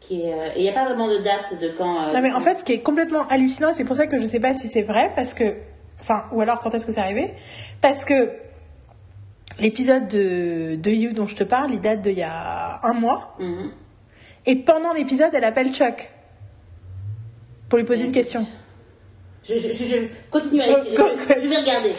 Qui 0.01 0.21
est, 0.23 0.35
euh, 0.35 0.49
et 0.55 0.59
il 0.61 0.63
n'y 0.65 0.69
a 0.69 0.75
pas 0.75 0.85
vraiment 0.85 1.09
de 1.09 1.17
date 1.19 1.59
de 1.59 1.71
quand. 1.79 2.09
euh, 2.09 2.13
Non 2.13 2.21
mais 2.21 2.33
en 2.33 2.41
fait, 2.41 2.57
ce 2.59 2.65
qui 2.65 2.73
est 2.73 2.81
complètement 2.83 3.27
hallucinant, 3.29 3.73
c'est 3.73 3.85
pour 3.85 3.97
ça 3.97 4.07
que 4.07 4.19
je 4.21 4.27
sais 4.27 4.41
pas 4.41 4.53
si 4.53 4.69
c'est 4.69 4.83
vrai, 4.83 5.11
parce 5.17 5.33
que, 5.33 5.57
enfin, 6.01 6.25
ou 6.33 6.43
alors 6.43 6.61
quand 6.61 6.75
est-ce 6.75 6.85
que 6.85 6.93
c'est 6.93 7.01
arrivé, 7.01 7.33
parce 7.81 8.05
que 8.05 8.31
l'épisode 9.59 10.09
de, 10.09 10.77
de 10.77 10.91
You 10.91 11.13
dont 11.13 11.27
je 11.27 11.37
te 11.37 11.45
parle, 11.45 11.73
il 11.73 11.81
date 11.81 12.03
d'il 12.03 12.19
y 12.19 12.23
a 12.23 12.81
un 12.83 12.93
mois, 12.93 13.35
Mhm. 13.39 13.71
Et 14.47 14.57
pendant 14.57 14.93
l'épisode, 14.93 15.31
elle 15.35 15.45
appelle 15.45 15.73
Chuck 15.73 16.11
pour 17.69 17.79
lui 17.79 17.85
poser 17.85 18.05
une 18.05 18.13
question. 18.13 18.47
Je, 19.45 19.55
je, 19.59 19.69
je, 19.73 19.85
je 19.85 19.97
continue 20.31 20.61
à 20.61 20.65
Euh, 20.69 20.83
écrire. 20.85 20.97
go- 20.97 21.07
Je, 21.43 21.49
vais 21.49 21.57
regarder. 21.57 21.93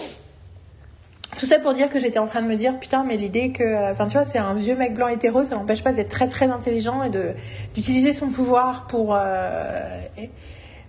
Tout 1.37 1.45
ça 1.45 1.59
pour 1.59 1.73
dire 1.73 1.89
que 1.89 1.99
j'étais 1.99 2.17
en 2.19 2.27
train 2.27 2.41
de 2.41 2.47
me 2.47 2.55
dire, 2.55 2.79
putain, 2.79 3.03
mais 3.03 3.17
l'idée 3.17 3.51
que, 3.51 3.91
enfin, 3.91 4.07
tu 4.07 4.13
vois, 4.13 4.23
c'est 4.25 4.37
un 4.39 4.53
vieux 4.53 4.75
mec 4.75 4.93
blanc 4.93 5.07
hétéro, 5.09 5.43
ça 5.43 5.55
l'empêche 5.55 5.83
pas 5.83 5.91
d'être 5.91 6.09
très 6.09 6.27
très 6.29 6.49
intelligent 6.49 7.03
et 7.03 7.09
de 7.09 7.33
d'utiliser 7.73 8.13
son 8.13 8.29
pouvoir 8.29 8.87
pour, 8.87 9.13
euh, 9.15 9.99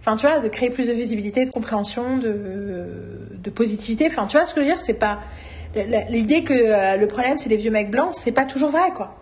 enfin, 0.00 0.16
tu 0.16 0.26
vois, 0.26 0.40
de 0.40 0.48
créer 0.48 0.70
plus 0.70 0.86
de 0.86 0.92
visibilité, 0.92 1.44
de 1.46 1.50
compréhension, 1.50 2.16
de 2.18 2.86
de 3.32 3.50
positivité. 3.50 4.06
Enfin, 4.06 4.26
tu 4.26 4.36
vois 4.36 4.46
ce 4.46 4.54
que 4.54 4.60
je 4.60 4.66
veux 4.66 4.72
dire, 4.72 4.80
c'est 4.80 4.98
pas 4.98 5.20
l'idée 6.08 6.42
que 6.44 6.54
euh, 6.54 6.96
le 6.96 7.06
problème 7.06 7.38
c'est 7.38 7.48
les 7.50 7.56
vieux 7.58 7.70
mecs 7.70 7.90
blancs, 7.90 8.14
c'est 8.14 8.32
pas 8.32 8.44
toujours 8.46 8.70
vrai, 8.70 8.92
quoi. 8.94 9.14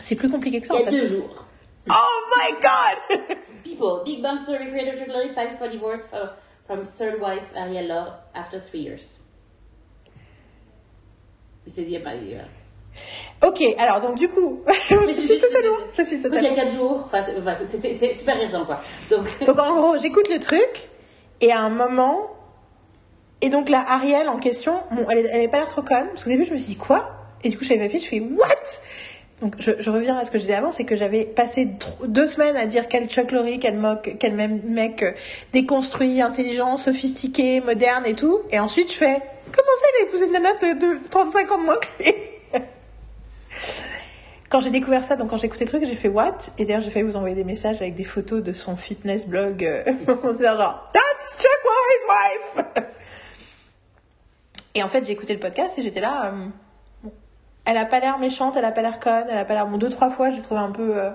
C'est 0.00 0.14
plus 0.16 0.30
compliqué 0.30 0.60
que 0.60 0.66
ça. 0.66 0.74
Il 0.74 0.80
y 0.80 0.84
en 0.84 0.86
a 0.86 0.90
fait. 0.90 1.00
deux 1.00 1.06
jours. 1.06 1.44
Oh 1.90 2.20
my 2.36 2.52
god! 2.60 3.36
People, 3.64 4.02
Big 4.04 4.22
Bang 4.22 4.40
Story 4.42 4.68
creator 4.70 4.96
Chuck 4.98 5.08
Lorre 5.08 5.32
fights 5.34 5.56
for 5.58 5.68
divorce 5.68 6.04
for, 6.10 6.34
from 6.66 6.84
third 6.86 7.20
wife 7.20 7.52
Ariel 7.56 7.86
Laure 7.88 8.12
after 8.34 8.60
three 8.60 8.80
years. 8.82 9.20
Il 11.66 11.72
s'est 11.72 11.82
dit, 11.82 11.88
il 11.88 11.90
n'y 11.90 11.96
a 11.96 12.00
pas 12.00 12.16
dit. 12.16 12.34
ok, 13.42 13.62
alors 13.78 14.00
donc 14.00 14.16
du 14.16 14.28
coup, 14.28 14.62
je 14.90 15.20
suis 15.20 15.38
totalement, 15.40 15.76
je 15.96 16.02
suis 16.02 16.18
Donc, 16.18 16.32
il 16.32 16.42
y 16.42 16.46
a 16.46 16.50
totalement. 16.50 16.54
quatre 16.56 16.72
jours. 16.74 17.02
Enfin, 17.06 17.22
c'est- 17.66 17.94
c'est 17.94 18.14
super 18.14 18.36
récent, 18.36 18.64
quoi. 18.64 18.80
Donc, 19.10 19.26
Donc 19.46 19.58
en 19.58 19.74
gros, 19.76 19.98
j'écoute 19.98 20.28
le 20.28 20.40
truc 20.40 20.88
et 21.40 21.52
à 21.52 21.60
un 21.60 21.68
moment, 21.70 22.30
et 23.40 23.50
donc 23.50 23.68
la 23.68 23.80
Ariel 23.80 24.28
en 24.28 24.38
question, 24.38 24.80
bon, 24.90 25.06
elle, 25.10 25.26
est 25.26 25.48
pas 25.48 25.58
l'air 25.58 25.68
trop 25.68 25.82
conne 25.82 26.08
parce 26.08 26.24
qu'au 26.24 26.30
début 26.30 26.44
je 26.44 26.52
me 26.52 26.58
suis 26.58 26.72
dit 26.74 26.78
quoi? 26.78 27.10
Et 27.44 27.50
du 27.50 27.56
coup, 27.56 27.62
je 27.64 27.68
savais 27.68 27.86
pas 27.86 27.92
fait, 27.92 28.00
je 28.00 28.08
fais 28.08 28.20
what? 28.20 28.48
Donc 29.40 29.54
je, 29.60 29.72
je 29.78 29.90
reviens 29.90 30.16
à 30.16 30.24
ce 30.24 30.30
que 30.30 30.38
je 30.38 30.42
disais 30.42 30.54
avant, 30.54 30.72
c'est 30.72 30.84
que 30.84 30.96
j'avais 30.96 31.24
passé 31.24 31.68
deux 32.04 32.26
semaines 32.26 32.56
à 32.56 32.66
dire 32.66 32.88
quel 32.88 33.06
Chuck 33.08 33.30
Lorre, 33.30 33.58
quel 33.60 33.76
moque, 33.76 34.16
quel 34.18 34.32
même 34.32 34.60
mec 34.64 35.02
euh, 35.02 35.12
déconstruit, 35.52 36.20
intelligent, 36.20 36.76
sophistiqué, 36.76 37.60
moderne 37.60 38.04
et 38.04 38.14
tout, 38.14 38.40
et 38.50 38.58
ensuite 38.58 38.90
je 38.90 38.96
fais 38.96 39.22
comment 39.52 39.76
ça 39.80 39.86
il 39.94 40.02
a 40.02 40.08
épousé 40.08 40.26
une 40.26 40.32
nana 40.32 40.52
de, 40.54 40.80
de 40.80 41.08
35 41.08 41.52
ans 41.52 41.58
de 41.58 41.64
moins 41.64 41.76
quand 44.48 44.60
j'ai 44.60 44.70
découvert 44.70 45.04
ça, 45.04 45.16
donc 45.16 45.30
quand 45.30 45.36
j'ai 45.36 45.46
écouté 45.46 45.64
le 45.64 45.70
truc, 45.70 45.84
j'ai 45.84 45.94
fait 45.94 46.08
what? 46.08 46.38
Et 46.56 46.64
d'ailleurs, 46.64 46.80
j'ai 46.80 46.90
failli 46.90 47.04
vous 47.04 47.16
envoyer 47.16 47.34
des 47.34 47.44
messages 47.44 47.76
avec 47.76 47.94
des 47.94 48.04
photos 48.04 48.42
de 48.42 48.54
son 48.54 48.76
fitness 48.76 49.26
blog. 49.26 49.62
Euh, 49.62 49.84
genre, 50.06 50.88
that's 50.94 51.42
Chuck 51.42 51.60
Lorre's 51.64 52.06
wife 52.56 52.64
Et 54.74 54.82
en 54.82 54.88
fait, 54.88 55.04
j'ai 55.04 55.12
écouté 55.12 55.34
le 55.34 55.40
podcast 55.40 55.78
et 55.78 55.82
j'étais 55.82 56.00
là. 56.00 56.32
euh, 56.32 56.46
elle 57.70 57.76
a 57.76 57.84
pas 57.84 58.00
l'air 58.00 58.18
méchante, 58.18 58.56
elle 58.56 58.64
a 58.64 58.72
pas 58.72 58.82
l'air 58.82 58.98
conne, 58.98 59.26
elle 59.30 59.38
a 59.38 59.44
pas 59.44 59.54
l'air. 59.54 59.66
Bon, 59.66 59.76
deux, 59.78 59.90
trois 59.90 60.10
fois, 60.10 60.30
j'ai 60.30 60.40
trouvé 60.42 60.60
un 60.60 60.70
peu. 60.72 60.96
euh, 60.96 61.10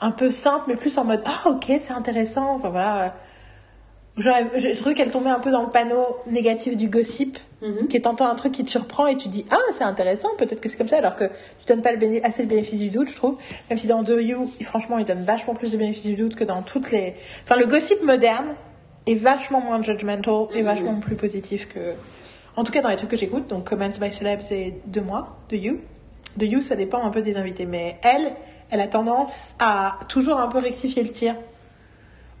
un 0.00 0.10
peu 0.10 0.30
simple, 0.32 0.64
mais 0.68 0.74
plus 0.76 0.98
en 0.98 1.04
mode 1.04 1.22
ah, 1.24 1.48
ok, 1.50 1.66
c'est 1.78 1.92
intéressant. 1.92 2.54
Enfin 2.56 2.68
voilà. 2.70 3.04
euh, 3.04 3.08
J'ai 4.56 4.74
trouvé 4.74 4.94
qu'elle 4.94 5.10
tombait 5.10 5.30
un 5.30 5.38
peu 5.40 5.50
dans 5.50 5.62
le 5.62 5.70
panneau 5.70 6.04
négatif 6.26 6.76
du 6.76 6.88
gossip, 6.88 7.38
Mhm. 7.62 7.88
qui 7.88 7.96
est 7.96 8.00
tentant 8.00 8.26
un 8.28 8.34
truc 8.34 8.52
qui 8.52 8.64
te 8.64 8.70
surprend 8.70 9.06
et 9.06 9.16
tu 9.16 9.28
dis 9.28 9.46
ah 9.50 9.56
c'est 9.72 9.84
intéressant, 9.84 10.28
peut-être 10.36 10.60
que 10.60 10.68
c'est 10.68 10.76
comme 10.76 10.88
ça, 10.88 10.98
alors 10.98 11.16
que 11.16 11.24
tu 11.24 11.66
donnes 11.66 11.80
pas 11.82 11.92
le 11.92 11.98
béné- 11.98 12.22
assez 12.24 12.42
le 12.42 12.48
bénéfice 12.48 12.78
du 12.80 12.90
doute, 12.90 13.08
je 13.08 13.16
trouve. 13.16 13.36
Même 13.70 13.78
si 13.78 13.86
dans 13.86 14.02
Do 14.02 14.18
You, 14.18 14.50
franchement, 14.62 14.98
il 14.98 15.04
donne 15.04 15.24
vachement 15.24 15.54
plus 15.54 15.72
de 15.72 15.78
bénéfice 15.78 16.04
du 16.06 16.16
doute 16.16 16.34
que 16.36 16.44
dans 16.44 16.62
toutes 16.62 16.90
les. 16.90 17.14
Enfin, 17.44 17.56
le 17.58 17.66
gossip 17.66 18.02
moderne 18.02 18.54
est 19.06 19.14
vachement 19.14 19.60
moins 19.60 19.82
judgmental 19.82 20.46
et 20.54 20.60
Mhm. 20.60 20.66
vachement 20.66 20.94
plus 21.00 21.14
positif 21.16 21.68
que. 21.72 21.94
En 22.56 22.64
tout 22.64 22.72
cas, 22.72 22.82
dans 22.82 22.88
les 22.88 22.96
trucs 22.96 23.10
que 23.10 23.16
j'écoute, 23.16 23.48
donc 23.48 23.68
Comments 23.68 23.88
by 24.00 24.12
Celeb, 24.12 24.40
c'est 24.42 24.74
de 24.86 25.00
moi, 25.00 25.36
de 25.48 25.56
You. 25.56 25.78
De 26.36 26.46
You, 26.46 26.60
ça 26.60 26.76
dépend 26.76 27.02
un 27.04 27.10
peu 27.10 27.22
des 27.22 27.36
invités, 27.36 27.66
mais 27.66 27.98
elle, 28.02 28.32
elle 28.70 28.80
a 28.80 28.86
tendance 28.88 29.54
à 29.58 29.98
toujours 30.08 30.38
un 30.38 30.48
peu 30.48 30.58
rectifier 30.58 31.02
le 31.02 31.10
tir 31.10 31.34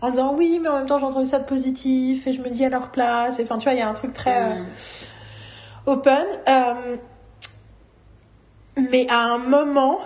en 0.00 0.10
disant 0.10 0.34
oui, 0.36 0.58
mais 0.62 0.68
en 0.68 0.76
même 0.78 0.86
temps 0.86 0.98
j'ai 0.98 1.08
trouvé 1.08 1.24
ça 1.26 1.38
de 1.38 1.44
positif 1.44 2.26
et 2.26 2.32
je 2.32 2.40
me 2.42 2.50
dis 2.50 2.64
à 2.64 2.68
leur 2.68 2.90
place. 2.90 3.40
Enfin, 3.42 3.58
tu 3.58 3.64
vois, 3.64 3.72
il 3.72 3.78
y 3.78 3.82
a 3.82 3.88
un 3.88 3.94
truc 3.94 4.12
très 4.12 4.42
euh, 4.42 4.54
Mhm. 4.60 4.66
open. 5.86 6.26
Euh, 6.48 6.96
mais 8.90 9.06
à 9.08 9.18
un 9.20 9.38
moment, 9.38 9.98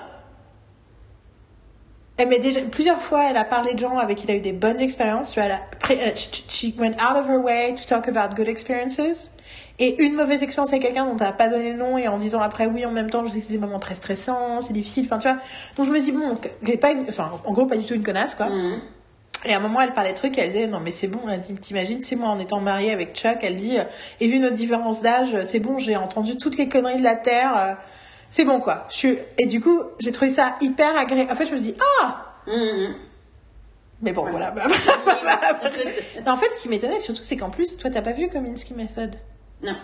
elle 2.19 2.29
met 2.29 2.41
déjà 2.41 2.61
plusieurs 2.63 3.01
fois, 3.01 3.31
elle 3.31 3.37
a 3.37 3.45
parlé 3.45 3.75
de 3.75 3.79
gens 3.79 3.97
avec 3.97 4.19
qui 4.19 4.25
elle 4.29 4.35
a 4.35 4.39
eu 4.39 4.41
des 4.43 4.53
bonnes 4.53 4.81
expériences. 4.81 5.31
Tu 5.31 5.41
vois, 5.41 5.49
elle 5.49 5.53
a, 5.53 6.09
euh, 6.11 6.15
she, 6.17 6.75
went 6.79 6.95
out 6.95 7.17
of 7.17 7.29
her 7.29 7.39
way 7.41 7.75
to 7.75 7.85
talk 7.85 8.09
about 8.09 8.35
good 8.35 8.49
experiences. 8.49 9.31
Et 9.79 10.03
une 10.03 10.15
mauvaise 10.15 10.43
expérience 10.43 10.71
avec 10.71 10.83
quelqu'un 10.83 11.05
dont 11.07 11.17
elle 11.17 11.27
n'a 11.27 11.33
pas 11.33 11.49
donné 11.49 11.71
le 11.71 11.79
nom 11.79 11.97
et 11.97 12.09
en 12.09 12.19
disant 12.19 12.41
après 12.41 12.67
oui 12.67 12.85
en 12.85 12.91
même 12.91 13.09
temps 13.09 13.25
je 13.25 13.31
sais 13.31 13.39
que 13.39 13.45
c'est 13.47 13.53
des 13.53 13.59
moments 13.61 13.79
très 13.79 13.95
stressants, 13.95 14.61
c'est 14.61 14.73
difficile, 14.73 15.05
enfin 15.07 15.19
tu 15.19 15.29
vois. 15.29 15.39
Donc 15.77 15.87
je 15.87 15.93
me 15.93 16.01
dis 16.01 16.11
bon, 16.11 16.37
pas 16.79 16.91
une- 16.91 17.07
enfin, 17.09 17.31
en 17.45 17.53
gros 17.53 17.65
pas 17.67 17.77
du 17.77 17.85
tout 17.87 17.95
une 17.95 18.03
connasse 18.03 18.35
quoi. 18.35 18.47
Mhm. 18.47 18.81
Et 19.45 19.55
à 19.55 19.59
un 19.59 19.61
moment, 19.61 19.81
elle 19.81 19.93
parlait 19.95 20.13
de 20.13 20.17
trucs, 20.19 20.37
elle 20.37 20.51
disait 20.51 20.67
non 20.67 20.81
mais 20.81 20.91
c'est 20.91 21.07
bon, 21.07 21.21
elle 21.31 21.41
dit, 21.41 21.55
t'imagines, 21.55 22.03
c'est 22.03 22.17
moi 22.17 22.29
en 22.29 22.41
étant 22.41 22.59
mariée 22.61 22.91
avec 22.91 23.15
Chuck, 23.15 23.39
elle 23.43 23.55
dit, 23.55 23.79
euh, 23.79 23.85
et 24.21 24.27
vu 24.27 24.41
notre 24.41 24.57
différence 24.57 25.01
d'âge, 25.01 25.33
euh, 25.33 25.45
c'est 25.45 25.61
bon, 25.61 25.79
j'ai 25.79 25.97
entendu 25.97 26.37
toutes 26.37 26.59
les 26.59 26.69
conneries 26.69 26.99
de 26.99 27.05
la 27.05 27.15
terre, 27.15 27.77
c'est 28.31 28.45
bon 28.45 28.61
quoi. 28.61 28.87
Je 28.91 28.97
suis... 28.97 29.19
Et 29.39 29.47
du 29.47 29.61
coup, 29.61 29.83
j'ai 30.01 30.13
trouvé 30.13 30.31
ça 30.31 30.57
hyper 30.61 30.97
agréable. 30.97 31.31
En 31.33 31.35
fait, 31.37 31.47
je 31.47 31.53
me 31.53 31.59
dis 31.59 31.75
ah, 32.03 32.25
Mhm. 32.47 32.95
mais 34.03 34.13
bon 34.13 34.25
voilà. 34.31 34.55
Mais 36.25 36.31
en 36.31 36.37
fait, 36.37 36.51
ce 36.57 36.63
qui 36.63 36.69
m'étonnait 36.69 37.01
surtout, 37.01 37.23
c'est 37.25 37.37
qu'en 37.37 37.51
plus, 37.51 37.77
toi, 37.77 37.91
t'as 37.91 38.03
pas 38.03 38.13
vu 38.13 38.29
Kominsky 38.29 38.75
Method? 38.75 39.15
Non. 39.63 39.75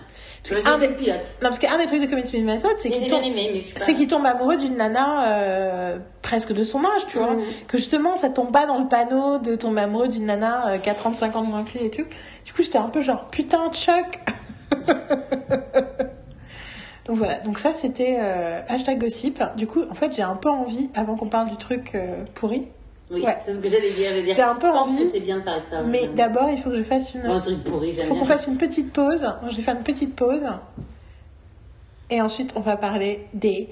Parce 0.49 0.63
que 0.63 0.69
un 0.69 0.79
des- 0.79 0.89
pilote. 0.89 1.17
Non, 1.43 1.49
parce 1.49 1.59
qu'un 1.59 1.77
des 1.79 1.87
trucs 1.87 2.01
de 2.01 2.07
Kominsky 2.07 2.41
Method, 2.43 2.77
c'est 2.79 2.91
qu'il 2.91 3.07
tombe... 3.09 3.23
pas. 3.23 4.07
Tombe 4.09 4.27
amoureux 4.27 4.57
d'une 4.57 4.77
nana 4.77 5.33
euh, 5.37 5.99
presque 6.23 6.53
de 6.53 6.63
son 6.65 6.81
âge, 6.85 7.07
tu 7.09 7.19
vois. 7.19 7.33
Mhm. 7.35 7.43
Que 7.67 7.77
justement, 7.79 8.17
ça 8.17 8.29
tombe 8.29 8.53
pas 8.53 8.67
dans 8.67 8.79
le 8.79 8.87
panneau 8.89 9.39
de 9.39 9.57
tomber 9.57 9.81
amoureux 9.83 10.09
d'une 10.09 10.27
nana 10.27 10.69
euh, 10.75 10.79
qui 10.79 10.91
a 10.91 10.95
35 10.95 11.35
ans 11.37 11.43
de 11.43 11.49
moins 11.49 11.65
que 11.65 11.77
lui 11.79 11.87
et 11.87 11.91
tout. 11.91 12.05
Du 12.45 12.53
coup, 12.53 12.63
j'étais 12.63 12.79
un 12.79 12.89
peu 12.89 13.01
genre, 13.01 13.25
putain, 13.31 13.71
Chuck 13.73 14.21
Donc 17.07 17.19
voilà, 17.19 17.39
donc 17.41 17.59
ça 17.59 17.75
c'était 17.75 18.17
euh, 18.19 18.61
hashtag 18.69 18.99
gossip. 18.99 19.43
Du 19.57 19.67
coup, 19.67 19.83
en 19.91 19.95
fait, 19.95 20.13
j'ai 20.15 20.23
un 20.23 20.37
peu 20.37 20.49
envie, 20.49 20.89
avant 20.95 21.17
qu'on 21.17 21.29
parle 21.29 21.51
du 21.51 21.57
truc 21.59 21.93
euh, 21.95 22.25
pourri, 22.35 22.67
Oui, 23.11 23.23
Ouais. 23.23 23.37
c'est 23.45 23.55
ce 23.55 23.61
que 23.61 23.69
j'allais 23.69 23.91
dire. 23.91 24.11
J'ai 24.35 24.43
un 24.43 24.55
peu 24.55 24.69
envie, 24.71 25.05
que 25.05 25.11
c'est 25.13 25.21
bien 25.21 25.39
de 25.39 25.43
parler 25.45 25.61
de 25.63 25.67
ça. 25.67 25.83
mais 25.83 26.09
d'abord, 26.09 26.49
il 26.51 26.59
faut 26.63 26.71
que 26.71 26.79
je 26.79 26.83
fasse 26.83 27.13
une... 27.15 27.23
Bon, 27.23 27.33
un 27.35 27.41
truc 27.41 27.63
pourri, 27.63 27.91
Il 27.97 28.05
faut 28.07 28.15
qu'on 28.15 28.25
fasse 28.25 28.47
une 28.47 28.57
petite 28.57 28.93
pause. 28.93 29.31
Je 29.51 29.55
vais 29.57 29.63
faire 29.63 29.77
une 29.77 29.83
petite 29.83 30.17
pause. 30.17 30.43
Et 32.11 32.21
ensuite, 32.23 32.53
on 32.57 32.61
va 32.61 32.77
parler 32.77 33.27
des 33.35 33.69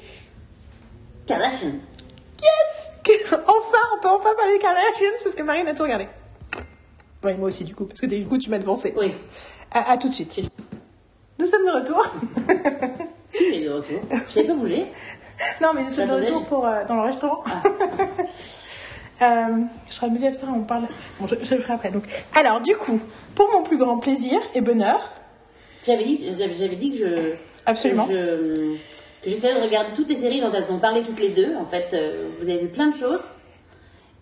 Kardashian. 1.26 1.68
Yes 2.42 2.90
Enfin, 3.32 3.78
on 3.96 4.00
peut 4.02 4.08
enfin 4.08 4.30
parler 4.36 4.52
des 4.54 4.58
Kardashians 4.58 5.18
parce 5.22 5.34
que 5.34 5.42
Marine 5.42 5.66
a 5.68 5.74
tout 5.74 5.82
regardé. 5.84 6.06
Ouais, 7.24 7.34
moi 7.34 7.48
aussi, 7.48 7.64
du 7.64 7.74
coup, 7.74 7.86
parce 7.86 8.00
que 8.00 8.06
du 8.06 8.24
coup, 8.26 8.36
tu 8.36 8.50
m'as 8.50 8.58
devancé. 8.58 8.92
Oui. 8.96 9.14
À, 9.70 9.92
à 9.92 9.96
tout 9.96 10.08
de 10.08 10.14
suite. 10.14 10.38
Nous 11.38 11.46
sommes 11.46 11.64
de 11.64 11.70
retour. 11.70 12.06
Es 13.34 13.64
de 13.64 13.70
retour. 13.70 14.00
Je 14.28 14.40
n'ai 14.40 14.46
pas 14.46 14.54
bougé. 14.54 14.86
non, 15.60 15.68
mais 15.74 15.84
nous 15.84 15.90
sommes 15.90 16.08
de 16.08 16.14
retour 16.14 16.44
pour, 16.44 16.66
euh, 16.66 16.84
dans 16.86 16.96
le 16.96 17.02
restaurant. 17.02 17.42
Euh, 19.22 19.62
je 19.88 19.94
serais 19.94 20.10
dire, 20.10 20.32
putain, 20.32 20.52
on 20.52 20.64
parle. 20.64 20.88
Bon, 21.20 21.28
je, 21.28 21.36
je 21.44 21.54
le 21.54 21.60
ferai 21.60 21.74
après. 21.74 21.92
Donc, 21.92 22.02
alors, 22.34 22.60
du 22.60 22.74
coup, 22.74 23.00
pour 23.36 23.48
mon 23.52 23.62
plus 23.62 23.78
grand 23.78 23.98
plaisir 23.98 24.40
et 24.54 24.60
bonheur, 24.60 25.00
J'avais 25.86 26.04
dit, 26.04 26.28
j'avais 26.36 26.74
dit 26.74 26.90
que 26.90 26.96
je. 26.96 27.34
Absolument. 27.64 28.06
que 28.06 28.76
Je, 29.24 29.30
que 29.30 29.58
de 29.58 29.62
regarder 29.62 29.92
toutes 29.94 30.08
les 30.08 30.16
séries 30.16 30.40
dont 30.40 30.50
elles 30.50 30.72
ont 30.72 30.80
parlé 30.80 31.04
toutes 31.04 31.20
les 31.20 31.30
deux. 31.30 31.54
En 31.54 31.66
fait, 31.66 31.94
euh, 31.94 32.30
vous 32.40 32.48
avez 32.48 32.62
vu 32.62 32.68
plein 32.68 32.88
de 32.88 32.96
choses. 32.96 33.22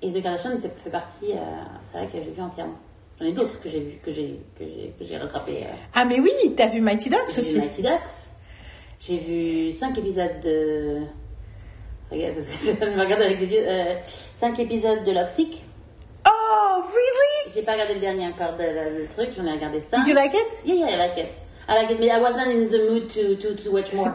Et 0.02 0.10
The 0.12 0.22
Kardashians 0.22 0.56
fait, 0.58 0.70
fait 0.82 0.90
partie, 0.90 1.32
euh, 1.32 1.36
c'est 1.82 1.96
vrai 1.98 2.06
que 2.06 2.12
j'ai 2.12 2.30
vu 2.30 2.42
entièrement. 2.42 2.76
J'en 3.18 3.26
ai 3.26 3.32
d'autres 3.32 3.60
que 3.60 3.68
j'ai 3.68 3.80
vu, 3.80 3.98
que 4.02 4.10
j'ai, 4.10 4.40
que 4.58 4.64
j'ai, 4.64 4.94
j'ai 5.00 5.16
rattrapé. 5.18 5.66
Ah, 5.94 6.04
mais 6.06 6.20
oui, 6.20 6.30
t'as 6.56 6.66
vu 6.66 6.80
Mighty 6.80 7.10
Ducks 7.10 7.20
J'ai 7.28 7.42
vu 7.42 7.48
aussi. 7.48 7.58
Mighty 7.58 7.82
Ducks. 7.82 8.29
J'ai 9.00 9.16
vu 9.16 9.72
5 9.72 9.96
épisodes 9.96 10.40
de. 10.44 11.00
Regarde, 12.10 12.34
je 12.36 12.84
me 12.84 13.00
regarde 13.00 13.22
avec 13.22 13.38
des 13.38 13.54
yeux. 13.54 13.64
5 14.36 14.58
épisodes 14.58 15.04
de 15.04 15.12
Love 15.12 15.28
Sick. 15.28 15.64
Oh, 16.28 16.82
really? 16.82 17.54
J'ai 17.54 17.62
pas 17.62 17.72
regardé 17.72 17.94
le 17.94 18.00
dernier 18.00 18.26
encore 18.26 18.56
de, 18.56 18.98
le 18.98 19.06
truc, 19.06 19.30
j'en 19.34 19.46
ai 19.46 19.52
regardé 19.52 19.80
5. 19.80 20.04
Did 20.04 20.08
you 20.08 20.14
like 20.14 20.34
it? 20.34 20.66
Yeah, 20.66 20.74
yeah, 20.74 20.94
I 20.94 20.98
like 20.98 21.18
it. 21.18 21.28
I 21.66 21.74
like 21.74 21.90
it, 21.90 21.98
but 21.98 22.08
I 22.08 22.20
wasn't 22.20 22.48
in 22.48 22.68
the 22.68 22.90
mood 22.90 23.08
to, 23.10 23.36
to, 23.36 23.54
to 23.54 23.70
watch 23.70 23.92
more. 23.94 24.12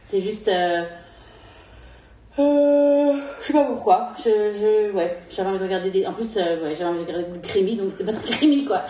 C'est 0.00 0.20
juste. 0.20 0.48
Euh... 0.48 0.84
Euh, 2.38 3.14
je 3.40 3.46
sais 3.46 3.52
pas 3.52 3.64
pourquoi. 3.64 4.12
Je, 4.18 4.30
je, 4.52 4.92
ouais, 4.92 5.18
j'avais 5.30 5.48
envie 5.48 5.58
de 5.58 5.64
regarder 5.64 5.90
des. 5.90 6.06
En 6.06 6.12
plus, 6.12 6.36
euh, 6.36 6.62
ouais, 6.62 6.74
j'avais 6.74 6.90
envie 6.90 7.04
de 7.04 7.06
regarder 7.06 7.32
des 7.32 7.40
creamy, 7.40 7.76
donc 7.76 7.90
c'était 7.90 8.04
pas 8.04 8.12
très 8.12 8.30
creamy, 8.36 8.66
quoi. 8.66 8.82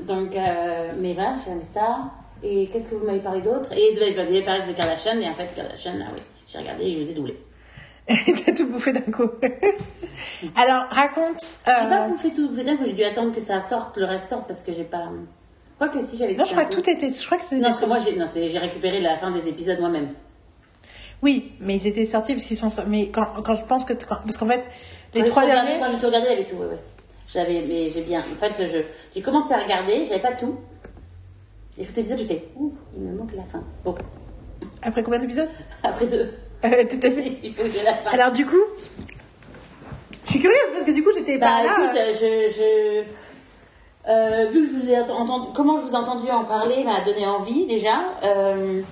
Donc, 0.00 0.36
euh, 0.36 0.92
mais 0.98 1.14
voilà, 1.14 1.36
j'ai 1.42 1.52
aimé 1.52 1.64
ça. 1.64 2.10
Et 2.42 2.68
qu'est-ce 2.68 2.88
que 2.88 2.94
vous 2.94 3.04
m'avez 3.06 3.18
parlé 3.20 3.40
d'autre? 3.40 3.70
Et 3.72 3.92
vous 3.94 4.00
avez 4.02 4.12
vous 4.14 4.20
avez 4.20 4.42
parlé 4.44 4.66
de 4.66 4.72
Kardashian, 4.76 5.18
et 5.20 5.28
en 5.28 5.34
fait, 5.34 5.52
Kardashian, 5.54 5.94
ah 6.02 6.10
oui, 6.14 6.22
j'ai 6.46 6.58
regardé 6.58 6.84
et 6.84 6.94
je 6.94 6.98
les 7.00 7.10
ai 7.10 7.14
doublés. 7.14 7.38
T'as 8.08 8.52
tout 8.52 8.68
bouffé 8.68 8.92
d'un 8.92 9.00
coup. 9.12 9.28
Alors, 10.56 10.84
raconte. 10.90 11.42
J'ai 11.66 11.72
pas 11.88 12.04
euh, 12.04 12.08
bouffé 12.08 12.32
tout. 12.32 12.48
Vous 12.48 12.62
dire 12.62 12.78
que 12.78 12.86
j'ai 12.86 12.92
dû 12.92 13.02
attendre 13.04 13.34
que 13.34 13.40
ça 13.40 13.60
sorte, 13.60 13.96
le 13.98 14.06
reste 14.06 14.28
sorte, 14.28 14.46
parce 14.46 14.62
que 14.62 14.72
j'ai 14.72 14.84
pas. 14.84 15.10
Quoi 15.78 15.88
que 15.88 16.02
si 16.02 16.16
j'avais. 16.16 16.34
Non, 16.34 16.44
je 16.44 16.52
crois 16.52 16.64
que 16.64 16.74
tout 16.74 16.88
était. 16.88 17.10
Je 17.10 17.26
crois 17.26 17.38
que 17.38 17.54
Non, 17.54 17.62
parce 17.62 17.80
que 17.80 17.86
moi, 17.86 17.98
j'ai 17.98 18.16
non, 18.16 18.26
c'est- 18.32 18.48
j'ai 18.48 18.58
récupéré 18.58 19.00
la 19.00 19.16
fin 19.18 19.30
des 19.30 19.46
épisodes 19.48 19.78
moi-même. 19.80 20.08
Oui, 21.22 21.52
mais 21.60 21.76
ils 21.76 21.86
étaient 21.86 22.06
sortis 22.06 22.32
parce 22.34 22.44
qu'ils 22.46 22.56
sont. 22.56 22.70
sortis- 22.70 22.88
Mais 22.88 23.08
quand, 23.08 23.26
quand 23.44 23.56
je 23.56 23.64
pense 23.64 23.84
que. 23.84 23.92
quand- 23.92 24.20
Parce 24.24 24.38
qu'en 24.38 24.46
fait, 24.46 24.64
les 25.14 25.22
Quand 25.22 25.28
trois 25.28 25.46
derniers. 25.46 25.78
Quand 25.78 25.90
j'ai 25.92 25.98
tout 25.98 26.06
regardé, 26.06 26.28
il 26.30 26.38
y 26.38 26.40
avait 26.40 26.48
tout, 26.50 26.56
ouais, 26.56 26.66
ouais. 26.66 26.78
J'avais, 27.28 27.62
mais 27.68 27.90
j'ai 27.90 28.00
bien. 28.02 28.20
En 28.20 28.36
fait, 28.48 28.54
je, 28.66 28.78
j'ai 29.14 29.22
commencé 29.22 29.52
à 29.52 29.58
regarder, 29.62 30.06
j'avais 30.06 30.22
pas 30.22 30.32
tout. 30.32 30.56
Et 31.78 31.86
tout 31.86 32.00
épisode, 32.00 32.18
j'ai 32.18 32.26
fait, 32.26 32.48
ouh, 32.56 32.74
il 32.92 33.00
me 33.00 33.16
manque 33.16 33.32
la 33.34 33.44
fin. 33.44 33.60
Bon, 33.84 33.94
Après 34.82 35.02
combien 35.04 35.20
d'épisodes 35.20 35.48
après 35.82 36.06
deux, 36.06 36.34
euh, 36.64 36.84
Tout 36.90 37.06
à 37.06 37.10
fait. 37.10 37.38
il 37.42 37.54
faut 37.54 37.62
que 37.62 37.84
la 37.84 37.94
fin. 37.94 38.10
Alors, 38.10 38.32
du 38.32 38.44
coup. 38.44 38.56
Je 40.24 40.30
suis 40.32 40.40
curieuse 40.40 40.72
parce 40.74 40.84
que 40.84 40.90
du 40.90 41.02
coup, 41.02 41.10
j'étais 41.16 41.38
bah, 41.38 41.46
pas 41.46 41.62
là. 41.62 41.72
écoute, 41.72 41.96
euh, 41.96 42.12
je, 42.12 42.52
je, 42.52 44.10
euh, 44.10 44.50
vu 44.50 44.60
que 44.60 44.66
je 44.66 44.72
vous 44.78 44.90
ai 44.90 44.98
entendu, 44.98 45.46
comment 45.54 45.78
je 45.78 45.84
vous 45.84 45.92
ai 45.92 45.96
entendu 45.96 46.28
en 46.30 46.44
parler, 46.44 46.84
m'a 46.84 47.00
donné 47.00 47.26
envie 47.26 47.64
déjà. 47.64 48.12
Euh, 48.24 48.82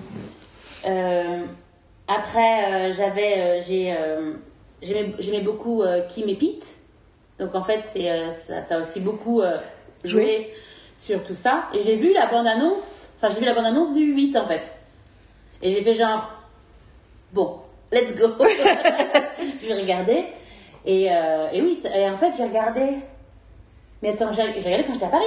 après, 2.07 2.91
j'avais, 2.93 3.61
j'ai, 3.61 3.95
j'aimais, 4.81 5.41
beaucoup 5.41 5.83
Kim 6.07 6.27
et 6.27 6.35
Pete. 6.35 6.75
Donc 7.37 7.53
en 7.53 7.61
fait, 7.61 7.83
c'est, 7.93 8.31
ça, 8.31 8.63
ça 8.63 8.77
a 8.77 8.81
aussi 8.81 8.99
beaucoup 8.99 9.41
joué 10.03 10.23
Joué. 10.23 10.53
Sur 10.97 11.23
tout 11.23 11.35
ça. 11.35 11.67
Et 11.73 11.81
j'ai 11.81 11.95
vu 11.95 12.13
la 12.13 12.27
bande-annonce, 12.27 13.13
enfin 13.17 13.29
j'ai 13.33 13.39
vu 13.39 13.45
la 13.45 13.53
bande-annonce 13.53 13.93
du 13.93 14.03
8 14.13 14.35
en 14.37 14.45
fait. 14.45 14.71
Et 15.61 15.69
j'ai 15.71 15.81
fait 15.81 15.93
genre, 15.93 16.31
bon, 17.33 17.59
let's 17.91 18.15
go. 18.15 18.27
je 18.39 19.67
vais 19.67 19.81
regarder. 19.81 20.25
Et, 20.85 21.11
euh, 21.11 21.49
et 21.51 21.61
oui, 21.61 21.81
et 21.93 22.09
en 22.09 22.17
fait, 22.17 22.33
j'ai 22.37 22.43
regardé. 22.43 22.97
Mais 24.01 24.09
attends, 24.09 24.31
j'ai 24.31 24.43
regardé 24.43 24.85
quand 24.85 24.93
j'étais 24.93 25.05
à 25.05 25.09
Paris. 25.09 25.25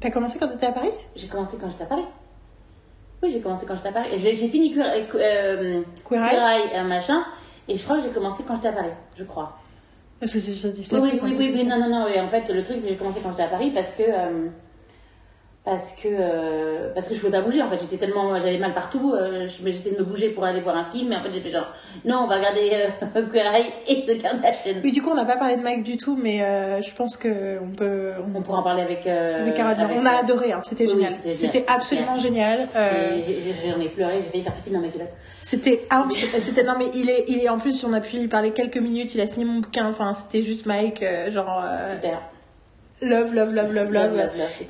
T'as 0.00 0.10
commencé 0.10 0.38
quand 0.38 0.48
t'étais 0.48 0.66
à 0.66 0.72
Paris? 0.72 0.92
J'ai 1.14 1.26
commencé 1.26 1.56
quand 1.60 1.68
j'étais 1.68 1.84
à 1.84 1.86
Paris. 1.86 2.04
Oui, 3.22 3.30
j'ai 3.32 3.40
commencé 3.40 3.66
quand 3.66 3.74
j'étais 3.74 3.88
à 3.88 3.92
Paris. 3.92 4.10
J'ai 4.18 4.34
fini 4.48 4.72
Queer, 4.74 4.86
euh, 5.14 5.82
Queer 6.08 6.22
Eye 6.22 6.30
Queer 6.30 6.48
Eye, 6.48 6.70
euh, 6.74 6.84
machin. 6.84 7.24
Et 7.66 7.76
je 7.76 7.82
crois 7.82 7.96
que 7.96 8.02
j'ai 8.02 8.10
commencé 8.10 8.44
quand 8.46 8.54
j'étais 8.56 8.68
à 8.68 8.72
Paris, 8.72 8.92
je 9.16 9.24
crois. 9.24 9.56
Parce 10.20 10.32
que 10.32 10.38
c'est 10.38 10.52
sur 10.52 10.70
Disney. 10.70 11.00
Oui, 11.00 11.10
oui, 11.22 11.34
oui, 11.38 11.50
oui, 11.54 11.64
non, 11.66 11.78
non, 11.78 11.88
non. 11.88 12.06
oui, 12.06 12.18
en 12.20 12.28
fait, 12.28 12.50
le 12.52 12.62
truc, 12.62 12.76
c'est 12.78 12.84
que 12.84 12.88
j'ai 12.90 12.96
commencé 12.96 13.20
quand 13.22 13.30
j'étais 13.30 13.42
à 13.42 13.48
Paris 13.48 13.70
parce 13.74 13.92
que. 13.92 14.02
euh, 14.02 14.48
parce 15.64 15.96
que 15.96 16.06
euh, 16.08 16.92
parce 16.94 17.08
que 17.08 17.14
je 17.14 17.18
pouvais 17.18 17.32
pas 17.32 17.40
bouger 17.40 17.60
en 17.60 17.66
fait 17.68 17.78
j'étais 17.80 17.96
tellement 17.96 18.38
j'avais 18.38 18.56
mal 18.58 18.72
partout 18.72 19.12
euh, 19.14 19.48
je- 19.48 19.64
mais 19.64 19.72
j'essayais 19.72 19.96
de 19.96 20.00
me 20.00 20.04
bouger 20.04 20.28
pour 20.28 20.44
aller 20.44 20.60
voir 20.60 20.76
un 20.76 20.84
film 20.92 21.08
mais 21.08 21.16
en 21.16 21.22
fait 21.24 21.32
fait 21.40 21.48
genre 21.50 21.66
non 22.04 22.18
on 22.22 22.26
va 22.28 22.36
regarder 22.36 22.70
euh, 23.16 23.28
Queer 23.32 23.52
Eye 23.52 23.72
et 23.88 24.06
The 24.06 24.22
Kardashians 24.22 24.80
Oui, 24.84 24.92
du 24.92 25.02
coup, 25.02 25.10
on 25.10 25.16
n'a 25.16 25.24
pas 25.24 25.36
parlé 25.36 25.56
de 25.56 25.62
Mike 25.62 25.82
du 25.82 25.96
tout, 25.96 26.16
mais 26.16 26.40
euh, 26.44 26.80
je 26.82 26.94
pense 26.94 27.16
que 27.16 27.58
on 27.60 27.74
peut. 27.74 28.12
on 28.32 28.42
pourra 28.42 28.58
en 28.60 28.62
parler 28.62 28.82
avec 28.82 29.08
euh, 29.08 29.42
avec 29.42 29.56
Caroline. 29.56 29.80
avec, 29.80 29.98
on 29.98 30.06
a 30.06 30.20
adoré, 30.20 30.52
hein, 30.52 30.62
c'était 30.64 30.84
oui, 30.86 31.04
génial. 31.20 31.34
c'était 31.34 31.64
absolument 31.66 32.16
génial. 32.16 32.68
euh, 32.76 33.20
J'ai- 33.26 33.40
j'ai- 33.42 33.68
J'en 33.68 33.80
ai 33.80 33.88
pleuré, 33.88 34.20
j'ai 34.20 34.28
failli 34.28 34.44
faire 34.44 34.54
pipi 34.54 34.70
dans 34.70 34.78
ma 34.80 34.86
culotte. 34.88 35.10
C'était 35.46 35.86
c'était 36.40 36.64
non 36.64 36.74
mais 36.76 36.90
il 36.92 37.08
est 37.08 37.26
il 37.28 37.38
est 37.38 37.48
en 37.48 37.60
plus 37.60 37.84
on 37.84 37.92
a 37.92 38.00
pu 38.00 38.18
lui 38.18 38.26
parler 38.26 38.50
quelques 38.50 38.78
minutes, 38.78 39.14
il 39.14 39.20
a 39.20 39.28
signé 39.28 39.44
mon 39.44 39.60
bouquin, 39.60 39.88
enfin 39.88 40.12
c'était 40.12 40.42
juste 40.42 40.66
Mike 40.66 41.04
euh, 41.04 41.30
genre 41.30 41.62
euh, 41.64 41.94
Super. 41.94 42.20
love 43.00 43.32
love 43.32 43.54
love 43.54 43.72
love 43.72 43.92
love. 43.92 44.18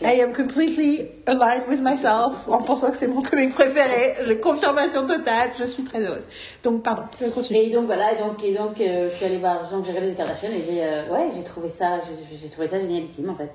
I 0.03 0.21
am 0.21 0.35
completely 0.35 1.09
aligned 1.27 1.67
with 1.67 1.81
myself 1.81 2.47
en 2.47 2.61
pensant 2.63 2.91
que 2.91 2.99
c'est 2.99 3.07
mon 3.07 3.23
comic 3.23 3.55
préféré. 3.55 4.17
J'ai 4.27 4.39
confirmation 4.39 5.07
totale, 5.07 5.53
je 5.59 5.65
suis 5.65 5.83
très 5.83 6.05
heureuse. 6.05 6.27
Donc 6.63 6.83
pardon, 6.83 7.05
je 7.23 7.31
continue. 7.31 7.59
Et 7.59 7.71
donc 7.71 7.87
voilà, 7.87 8.13
et 8.13 8.19
donc, 8.19 8.45
et 8.45 8.53
donc 8.53 8.79
euh, 8.79 9.09
je 9.09 9.15
suis 9.15 9.25
allée 9.25 9.39
voir, 9.39 9.71
donc 9.71 9.83
j'ai 9.83 9.93
regardé 9.93 10.13
The 10.13 10.17
Kardashian 10.19 10.51
et 10.51 10.61
j'ai 10.61 10.85
euh, 10.85 11.09
ouais, 11.11 11.31
j'ai 11.35 11.43
trouvé 11.43 11.71
ça, 11.71 12.01
j'ai 12.39 12.49
trouvé 12.51 12.69
ça 12.69 12.79
génialissime 12.79 13.31
en 13.31 13.35
fait. 13.35 13.51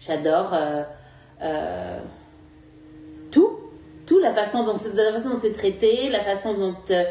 J'adore 0.00 0.52
euh, 0.52 2.00
tout, 3.30 3.56
tout 4.06 4.18
la 4.20 4.32
façon 4.32 4.62
dont 4.64 4.76
c'est 4.80 4.94
la 4.94 5.12
façon 5.12 5.30
dont 5.30 5.38
c'est 5.40 5.52
traité, 5.52 6.08
la 6.10 6.24
façon 6.24 6.54
dont 6.54 6.74
euh, 6.90 7.04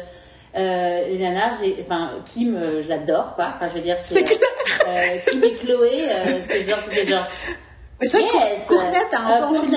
euh, 0.56 1.06
les 1.08 1.18
nanas, 1.18 1.56
j'ai- 1.62 1.76
enfin 1.80 2.10
Kim, 2.24 2.56
euh, 2.56 2.82
je 2.82 2.88
l'adore 2.88 3.34
quoi. 3.34 3.52
Enfin 3.56 3.68
je 3.68 3.74
veux 3.74 3.80
dire 3.82 3.96
c'est 4.02 4.24
C'est 4.26 5.30
Kim 5.30 5.44
et 5.44 5.54
Chloé, 5.54 6.08
c'est 6.48 6.68
genre 6.68 6.78
c'est 6.90 7.06
genre 7.06 7.26
Mais 8.00 8.08
que 8.08 8.16
Yes. 8.18 8.66
Cour- 8.66 8.78
Courtney 8.78 8.98
t'as 9.10 9.18
un 9.18 9.48
peu 9.48 9.56
euh, 9.56 9.60
j'ai 9.62 9.70
de- 9.70 9.76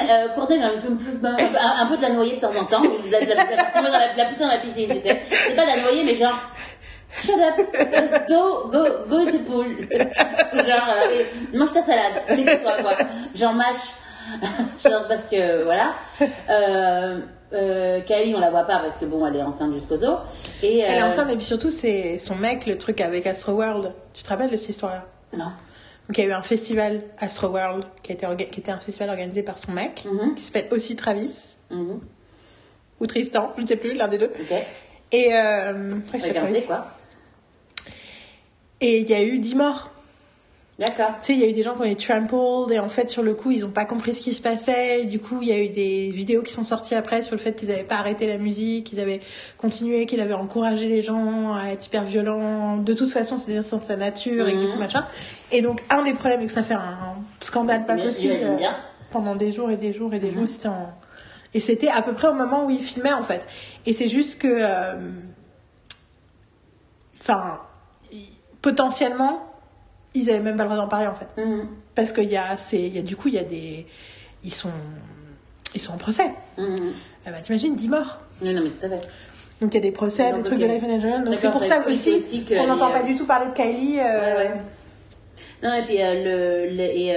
un, 1.25 1.39
un- 1.57 1.81
un 1.81 1.85
peu 1.87 1.97
de 1.97 2.01
la 2.01 2.09
noyer 2.09 2.35
de 2.35 2.41
temps 2.41 2.51
en 2.59 2.65
temps, 2.65 2.81
de 2.81 3.11
la, 3.11 3.19
de 3.21 3.29
la, 3.29 3.35
dans 3.81 3.97
la, 3.97 4.13
de 4.13 4.17
la 4.17 4.25
piscine 4.25 4.41
dans 4.41 4.47
la 4.53 4.59
piscine, 4.59 4.89
tu 4.89 4.95
sais. 4.99 5.21
C'est 5.47 5.55
pas 5.55 5.63
de 5.63 5.69
la 5.69 5.81
noyer, 5.81 6.03
mais 6.03 6.15
genre, 6.15 6.35
shut 7.21 7.35
up, 7.39 7.67
let's 7.73 8.27
go, 8.27 8.69
go, 8.71 8.83
go 9.07 9.25
to 9.25 9.37
the 9.37 9.45
pool. 9.45 9.67
genre, 10.67 10.89
euh, 10.89 11.23
mange 11.53 11.71
ta 11.71 11.81
salade, 11.83 12.21
quoi, 12.61 12.73
quoi. 12.81 12.93
Genre, 13.35 13.53
mâche. 13.53 13.93
parce 15.07 15.27
que, 15.27 15.63
voilà. 15.63 15.95
Euh, 16.49 17.19
euh, 17.53 18.01
Kylie, 18.01 18.35
on 18.35 18.39
la 18.39 18.51
voit 18.51 18.63
pas 18.65 18.79
parce 18.79 18.97
que 18.97 19.05
bon, 19.05 19.25
elle 19.25 19.35
est 19.35 19.41
enceinte 19.43 19.73
jusqu'aux 19.73 20.03
os. 20.03 20.19
Et, 20.61 20.79
Elle 20.79 20.97
est 20.99 21.01
euh, 21.01 21.07
enceinte 21.07 21.29
et 21.31 21.35
puis 21.35 21.45
surtout 21.45 21.71
c'est 21.71 22.17
son 22.19 22.35
mec 22.35 22.65
le 22.65 22.77
truc 22.77 23.01
avec 23.01 23.25
Astroworld. 23.25 23.93
Tu 24.13 24.23
te 24.23 24.29
rappelles 24.29 24.51
de 24.51 24.57
cette 24.57 24.69
histoire 24.69 24.91
là 24.93 25.05
Non. 25.33 25.45
Donc 25.45 26.17
il 26.17 26.23
y 26.23 26.27
a 26.27 26.29
eu 26.29 26.33
un 26.33 26.43
festival 26.43 27.01
Astroworld 27.19 27.85
qui, 28.03 28.11
a 28.11 28.15
été 28.15 28.25
orga- 28.25 28.49
qui 28.49 28.59
était 28.59 28.71
un 28.71 28.79
festival 28.79 29.09
organisé 29.09 29.41
par 29.43 29.57
son 29.59 29.71
mec 29.71 30.05
Mhm. 30.05 30.35
qui 30.35 30.43
s'appelle 30.43 30.67
aussi 30.71 30.95
Travis 30.95 31.55
Mhm. 31.71 31.99
ou 32.99 33.07
Tristan, 33.07 33.51
je 33.57 33.61
ne 33.63 33.67
sais 33.67 33.75
plus, 33.77 33.93
l'un 33.93 34.07
des 34.07 34.17
deux. 34.19 34.31
Ok. 34.39 34.57
Et 35.11 35.29
euh, 35.33 35.95
après, 36.13 36.27
Regardez, 36.27 36.61
quoi. 36.61 36.85
Et 38.81 38.99
il 38.99 39.09
y 39.09 39.13
a 39.13 39.23
eu 39.23 39.39
10 39.39 39.55
morts. 39.55 39.89
D'accord. 40.79 41.15
Tu 41.21 41.25
sais, 41.27 41.33
il 41.33 41.39
y 41.39 41.43
a 41.43 41.47
eu 41.49 41.53
des 41.53 41.61
gens 41.61 41.73
qui 41.75 41.81
ont 41.81 41.83
été 41.83 42.05
trampled 42.07 42.71
et 42.71 42.79
en 42.79 42.87
fait, 42.87 43.09
sur 43.09 43.21
le 43.21 43.33
coup, 43.33 43.51
ils 43.51 43.61
n'ont 43.61 43.69
pas 43.69 43.83
compris 43.83 44.13
ce 44.13 44.21
qui 44.21 44.33
se 44.33 44.41
passait. 44.41 45.03
Du 45.03 45.19
coup, 45.19 45.39
il 45.41 45.49
y 45.49 45.51
a 45.51 45.59
eu 45.59 45.67
des 45.69 46.09
vidéos 46.09 46.41
qui 46.41 46.53
sont 46.53 46.63
sorties 46.63 46.95
après 46.95 47.21
sur 47.21 47.33
le 47.35 47.41
fait 47.41 47.53
qu'ils 47.53 47.67
n'avaient 47.67 47.83
pas 47.83 47.97
arrêté 47.97 48.25
la 48.27 48.37
musique, 48.37 48.85
qu'ils 48.87 49.01
avaient 49.01 49.19
continué, 49.57 50.05
qu'ils 50.05 50.21
avaient 50.21 50.33
encouragé 50.33 50.87
les 50.87 51.01
gens 51.01 51.53
à 51.53 51.65
être 51.73 51.85
hyper 51.85 52.05
violents. 52.05 52.77
De 52.77 52.93
toute 52.93 53.11
façon, 53.11 53.37
c'est 53.37 53.53
dans 53.53 53.61
sa 53.77 53.95
nature 53.97 54.47
et 54.47 54.53
du 54.53 54.67
coup, 54.67 54.73
Mhm. 54.73 54.79
machin. 54.79 55.05
Et 55.51 55.61
donc, 55.61 55.83
un 55.89 56.01
des 56.03 56.13
problèmes, 56.13 56.39
c'est 56.41 56.47
que 56.47 56.53
ça 56.53 56.63
fait 56.63 56.75
un 56.75 57.15
scandale 57.41 57.85
pas 57.85 57.97
possible 57.97 58.55
bien. 58.57 58.75
pendant 59.11 59.35
des 59.35 59.51
jours 59.51 59.69
et 59.71 59.75
des 59.77 59.91
jours 59.91 60.13
et 60.13 60.19
des 60.19 60.31
Mhm. 60.31 60.33
jours. 60.39 60.49
C'était 60.49 60.69
en... 60.69 60.93
Et 61.53 61.59
c'était 61.59 61.89
à 61.89 62.01
peu 62.01 62.13
près 62.13 62.29
au 62.29 62.33
moment 62.35 62.65
où 62.65 62.69
il 62.69 62.79
filmait 62.81 63.11
en 63.11 63.23
fait. 63.23 63.41
Et 63.85 63.91
c'est 63.91 64.07
juste 64.07 64.39
que, 64.39 64.47
euh, 64.47 64.93
enfin, 67.19 67.59
potentiellement, 68.61 69.41
ils 70.13 70.29
avaient 70.29 70.39
même 70.39 70.57
pas 70.57 70.63
le 70.63 70.69
droit 70.69 70.81
d'en 70.81 70.87
parler 70.87 71.07
en 71.07 71.13
fait, 71.15 71.27
Mhm. 71.41 71.67
parce 71.95 72.11
qu'il 72.11 72.29
y 72.29 72.37
a, 72.37 72.57
c'est, 72.57 72.79
il 72.81 72.95
y 72.95 72.99
a 72.99 73.01
du 73.01 73.15
coup, 73.15 73.27
il 73.27 73.35
y 73.35 73.39
a 73.39 73.43
des, 73.43 73.85
ils 74.43 74.53
sont, 74.53 74.71
ils 75.75 75.81
sont 75.81 75.93
en 75.93 75.97
procès. 75.97 76.31
Bah, 76.57 77.31
t'imagines, 77.43 77.75
10 77.75 77.89
morts. 77.89 78.19
Oui, 78.41 78.53
non, 78.53 78.63
mais 78.63 78.69
tout 78.71 78.85
à 78.85 78.89
fait. 78.89 79.01
Donc 79.61 79.73
il 79.73 79.77
y 79.77 79.79
a 79.79 79.81
des 79.83 79.91
procès, 79.91 80.33
des 80.33 80.41
trucs 80.41 80.57
de 80.57 80.65
Life 80.65 80.83
and. 80.83 81.19
Donc 81.25 81.37
c'est 81.37 81.51
pour 81.51 81.63
ça 81.63 81.85
aussi, 81.87 82.13
aussi 82.13 82.43
qu'elle 82.43 82.61
on 82.61 82.67
n'entend 82.67 82.91
pas 82.91 83.01
euh, 83.01 83.03
du 83.03 83.15
tout 83.17 83.25
parler 83.25 83.47
de 83.51 83.53
Kylie. 83.53 83.99
euh, 83.99 84.03
Ouais, 84.03 84.37
ouais. 84.49 84.51
Non, 85.61 85.73
et 85.73 85.83
puis 85.85 86.01
euh, 86.01 86.13
le, 86.69 86.75
le- 86.75 86.81
et, 86.81 87.15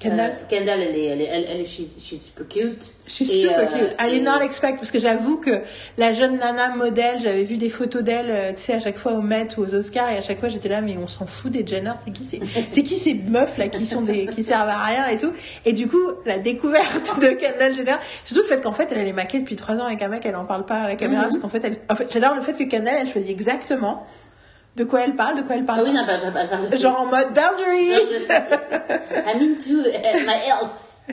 Kendall? 0.00 0.30
Euh, 0.30 0.44
Kendall, 0.48 0.80
elle 0.82 0.96
est, 0.96 1.04
elle 1.04 1.20
est, 1.22 1.24
elle, 1.24 1.46
elle, 1.48 1.66
she's, 1.66 2.02
she's 2.04 2.26
super 2.26 2.46
cute. 2.48 2.94
She's 3.06 3.30
Et, 3.30 3.42
super 3.42 3.60
euh, 3.60 3.64
cute. 3.88 3.96
I 4.00 4.08
et- 4.08 4.18
did 4.18 4.24
not 4.24 4.40
expect, 4.42 4.76
parce 4.76 4.90
que 4.90 4.98
j'avoue 4.98 5.38
que 5.38 5.60
la 5.96 6.12
jeune 6.12 6.38
nana 6.38 6.68
modèle, 6.76 7.18
j'avais 7.22 7.44
vu 7.44 7.56
des 7.56 7.70
photos 7.70 8.02
d'elle, 8.02 8.26
euh, 8.30 8.50
tu 8.52 8.60
sais, 8.60 8.74
à 8.74 8.80
chaque 8.80 8.98
fois 8.98 9.12
au 9.12 9.22
Met 9.22 9.48
ou 9.56 9.62
aux 9.62 9.74
Oscars, 9.74 10.10
et 10.10 10.18
à 10.18 10.22
chaque 10.22 10.38
fois 10.40 10.48
j'étais 10.50 10.68
là, 10.68 10.80
mais 10.82 10.96
on 11.02 11.08
s'en 11.08 11.26
fout 11.26 11.50
des 11.50 11.66
Jenner, 11.66 11.92
c'est 12.04 12.12
qui, 12.12 12.24
c'est, 12.26 12.40
c'est 12.70 12.82
qui 12.82 12.98
ces 12.98 13.14
meufs 13.14 13.56
là 13.56 13.68
qui 13.68 13.86
sont 13.86 14.02
des, 14.02 14.26
qui 14.26 14.44
servent 14.44 14.68
à 14.68 14.84
rien 14.84 15.08
et 15.08 15.16
tout. 15.16 15.32
Et 15.64 15.72
du 15.72 15.88
coup, 15.88 16.02
la 16.26 16.38
découverte 16.38 17.18
de 17.20 17.28
Kendall 17.28 17.74
Jenner, 17.74 17.96
surtout 18.24 18.42
le 18.42 18.48
fait 18.48 18.60
qu'en 18.60 18.72
fait, 18.72 18.88
elle 18.94 19.06
est 19.08 19.12
maquée 19.12 19.40
depuis 19.40 19.56
trois 19.56 19.76
ans 19.76 19.86
avec 19.86 20.02
un 20.02 20.08
mec, 20.08 20.26
elle 20.26 20.36
en 20.36 20.44
parle 20.44 20.66
pas 20.66 20.80
à 20.82 20.88
la 20.88 20.96
caméra, 20.96 21.22
Mhm. 21.22 21.28
parce 21.30 21.40
qu'en 21.40 21.48
fait, 21.48 21.64
elle, 21.64 21.78
en 21.88 21.94
fait, 21.94 22.12
j'adore 22.12 22.34
le 22.34 22.42
fait 22.42 22.52
que 22.52 22.64
Kendall, 22.64 22.94
elle 23.00 23.08
choisit 23.08 23.30
exactement 23.30 24.06
de 24.76 24.84
quoi 24.84 25.00
elle 25.02 25.16
parle, 25.16 25.36
de 25.38 25.42
quoi 25.42 25.56
elle 25.56 25.64
parle? 25.64 25.80
Ah 25.80 25.84
oui, 25.88 25.94
pas. 25.94 26.00
non, 26.00 26.06
pas, 26.06 26.30
pas, 26.30 26.46
pas, 26.56 26.68
pas- 26.68 26.76
Genre 26.76 27.00
en 27.00 27.06
mode 27.06 27.32
boundaries! 27.32 27.92
I'm 29.26 29.40
into 29.42 29.82
my 29.82 30.38
health. 30.46 30.92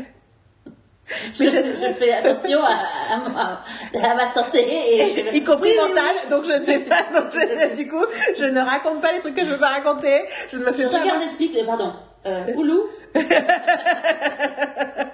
Je, 1.36 1.44
je 1.44 1.94
fais 2.00 2.12
attention 2.14 2.60
à, 2.64 3.14
à, 3.14 3.18
ma- 3.30 3.62
à 4.10 4.16
ma 4.16 4.30
santé 4.30 4.66
et 4.66 5.16
je- 5.32 5.38
y 5.38 5.44
compris 5.44 5.70
Oui, 5.70 5.78
oui, 5.84 5.90
mentale, 5.90 6.16
oui. 6.24 6.30
donc 6.32 6.46
je 6.46 6.54
ne 6.54 6.60
fais 6.62 6.80
pas, 6.80 7.04
donc 7.14 7.26
je- 7.34 7.76
du 7.76 7.88
coup, 7.88 8.04
je 8.38 8.46
ne 8.46 8.60
raconte 8.60 9.00
pas 9.02 9.12
les 9.12 9.20
trucs 9.20 9.36
que 9.36 9.46
je 9.46 9.52
veux 9.52 9.58
pas 9.60 9.68
raconter, 9.68 10.22
je 10.52 10.58
ne 10.58 10.64
me 10.66 10.72
fais 10.72 10.84
Je 10.84 10.88
vraiment... 10.88 11.04
regarde 11.04 11.20
Netflix, 11.22 11.56
euh, 11.58 11.66
pardon, 11.66 11.94
euh, 12.26 12.46
Hulu, 12.58 12.80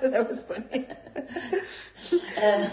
That 0.01 0.27
was 0.29 0.41
funny. 0.47 0.85
euh, 2.41 2.63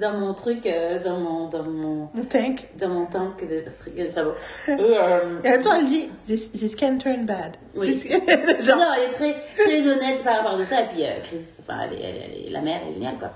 dans 0.00 0.12
mon 0.18 0.34
truc, 0.34 0.64
euh, 0.66 1.02
dans 1.02 1.18
mon, 1.18 1.48
dans 1.48 1.64
mon, 1.64 2.08
Mon 2.14 2.24
tank. 2.24 2.68
dans 2.78 2.88
mon 2.88 3.06
tank 3.06 3.46
de, 3.46 3.64
enfin 4.08 4.24
bon. 4.24 4.34
Et, 4.68 4.72
euh, 4.80 5.40
Et 5.44 5.48
en 5.48 5.50
même 5.52 5.62
temps, 5.62 5.74
elle 5.74 5.86
dit, 5.86 6.08
this, 6.24 6.52
this 6.52 6.74
can 6.76 6.98
turn 6.98 7.26
bad. 7.26 7.56
Oui. 7.74 7.92
This- 7.92 8.06
Genre, 8.64 8.78
Non, 8.78 8.86
elle 8.96 9.10
est 9.10 9.12
très, 9.14 9.36
très 9.58 9.80
honnête 9.88 10.22
par 10.24 10.36
rapport 10.38 10.58
à 10.58 10.64
ça. 10.64 10.82
Et 10.82 10.86
puis, 10.88 11.04
euh, 11.04 11.20
Chris, 11.22 11.44
enfin, 11.60 11.80
elle 11.84 11.94
est, 11.94 12.02
elle 12.02 12.16
est- 12.16 12.24
elle 12.24 12.46
est- 12.46 12.50
la 12.50 12.60
mère 12.60 12.80
est 12.88 12.92
géniale, 12.94 13.18
quoi. 13.18 13.32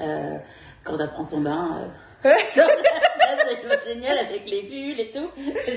Euh, 0.00 0.36
quand 0.84 0.98
elle 1.00 1.08
prend 1.08 1.24
son 1.24 1.40
bain, 1.40 1.88
c'est 3.48 3.94
génial 3.94 4.18
avec 4.18 4.48
les 4.50 4.62
bulles 4.62 5.00
et 5.00 5.10
tout. 5.10 5.28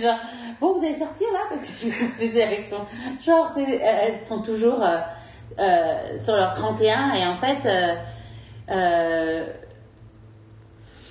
Genre, 0.02 0.20
bon, 0.60 0.74
vous 0.74 0.86
allez 0.86 0.96
sortir 0.96 1.28
là 1.34 1.42
Parce 1.50 1.66
que 1.66 1.88
c'était 2.20 2.44
avec 2.44 2.66
son. 2.66 2.86
Genre, 3.22 3.52
euh, 3.58 3.78
elles 3.82 4.28
sont 4.28 4.42
toujours 4.42 4.84
euh, 4.84 4.98
euh, 5.60 6.18
sur 6.18 6.36
leur 6.36 6.54
31 6.56 7.14
et 7.16 7.26
en 7.26 7.36
fait, 7.36 7.64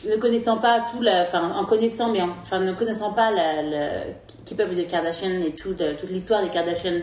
ne 0.04 0.16
connaissant 0.16 0.58
pas 0.58 0.86
tout 0.90 1.02
la. 1.02 1.22
Enfin, 1.22 1.50
en 1.50 1.64
connaissant, 1.64 2.10
mais 2.10 2.20
ne 2.20 2.72
connaissant 2.72 3.12
pas 3.12 3.30
la, 3.30 4.04
Keep 4.44 4.60
Up 4.60 4.70
with 4.70 4.86
the 4.86 4.90
Kardashian 4.90 5.42
et 5.42 5.54
toute 5.54 5.80
l'histoire 6.08 6.42
des 6.42 6.48
Kardashian, 6.48 7.00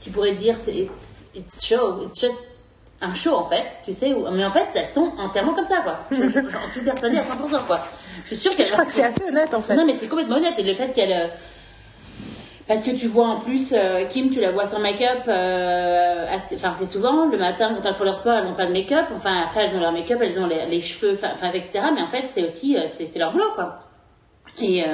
tu 0.00 0.10
pourrais 0.10 0.34
dire, 0.34 0.56
c'est 0.56 0.76
it's, 0.76 1.26
it's 1.34 1.64
show, 1.64 2.02
it's 2.02 2.20
just 2.20 2.57
un 3.00 3.14
show 3.14 3.34
en 3.36 3.48
fait, 3.48 3.64
tu 3.84 3.92
sais, 3.92 4.12
où- 4.12 4.26
mais 4.32 4.44
en 4.44 4.50
fait, 4.50 4.66
elles 4.74 4.88
sont 4.88 5.12
entièrement 5.18 5.54
comme 5.54 5.64
ça, 5.64 5.76
quoi. 5.82 5.98
Je- 6.10 6.28
je- 6.28 6.48
J'en 6.48 6.68
suis 6.72 6.80
persuadée 6.80 7.18
à 7.18 7.22
100%, 7.24 7.64
quoi. 7.66 7.80
Je 8.24 8.28
suis 8.28 8.36
sûre 8.36 8.56
qu'elles 8.56 8.66
je 8.66 8.72
crois 8.72 8.84
que 8.84 8.90
c'est 8.90 9.04
assez 9.04 9.22
honnête, 9.22 9.54
en 9.54 9.60
fait. 9.60 9.76
non, 9.76 9.84
mais 9.86 9.92
c'est 9.96 10.08
complètement 10.08 10.36
honnête. 10.36 10.54
Et 10.58 10.62
le 10.64 10.74
fait 10.74 10.92
qu'elle. 10.92 11.12
euh, 11.12 11.26
Parce 12.66 12.82
que 12.82 12.90
tu 12.90 13.06
vois 13.06 13.26
en 13.28 13.40
plus, 13.40 13.72
euh, 13.72 14.04
Kim, 14.06 14.30
tu 14.30 14.40
la 14.40 14.50
vois 14.50 14.66
sans 14.66 14.80
make-up 14.80 15.22
euh, 15.28 16.26
assez, 16.30 16.56
enfin, 16.56 16.72
assez 16.72 16.86
souvent. 16.86 17.24
Le 17.26 17.38
matin, 17.38 17.74
quand 17.74 17.88
elles 17.88 17.94
font 17.94 18.04
leur 18.04 18.16
sport, 18.16 18.34
elles 18.34 18.44
n'ont 18.44 18.54
pas 18.54 18.66
de 18.66 18.72
make-up. 18.72 19.06
Enfin, 19.16 19.42
après, 19.44 19.64
elles 19.66 19.76
ont 19.76 19.80
leur 19.80 19.92
make-up, 19.92 20.18
elles 20.20 20.38
ont 20.38 20.46
les, 20.46 20.66
les 20.66 20.80
cheveux, 20.80 21.18
enfin, 21.32 21.50
etc. 21.52 21.84
Mais 21.94 22.02
en 22.02 22.08
fait, 22.08 22.24
c'est 22.28 22.44
aussi, 22.44 22.76
euh, 22.76 22.86
c'est 22.88 23.06
c'est 23.06 23.18
leur 23.20 23.32
boulot, 23.32 23.52
quoi. 23.54 23.78
Et, 24.60 24.84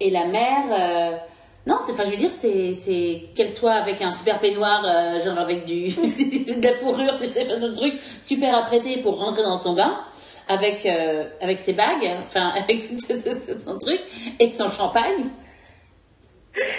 et 0.00 0.10
la 0.10 0.24
mère. 0.24 1.20
Non, 1.66 1.78
c'est, 1.84 1.92
enfin, 1.92 2.04
je 2.04 2.10
veux 2.10 2.16
dire, 2.16 2.30
c'est, 2.32 2.74
c'est 2.74 3.24
qu'elle 3.34 3.50
soit 3.52 3.72
avec 3.72 4.00
un 4.00 4.12
super 4.12 4.38
peignoir, 4.40 4.84
euh, 4.84 5.20
genre 5.24 5.38
avec 5.38 5.64
du, 5.64 5.88
de 5.90 6.64
la 6.64 6.74
fourrure, 6.74 7.16
tu 7.20 7.26
sais, 7.28 7.44
de 7.44 7.74
trucs, 7.74 8.00
super 8.22 8.54
apprêté 8.56 9.02
pour 9.02 9.18
rentrer 9.18 9.42
dans 9.42 9.58
son 9.58 9.72
bain, 9.74 10.00
avec, 10.48 10.86
euh, 10.86 11.24
avec 11.40 11.58
ses 11.58 11.72
bagues, 11.72 12.08
enfin, 12.26 12.48
avec 12.56 12.88
tout, 12.88 12.96
tout- 12.96 13.14
tout 13.18 13.60
son 13.64 13.78
truc, 13.78 14.00
et 14.38 14.52
son 14.52 14.70
champagne. 14.70 15.24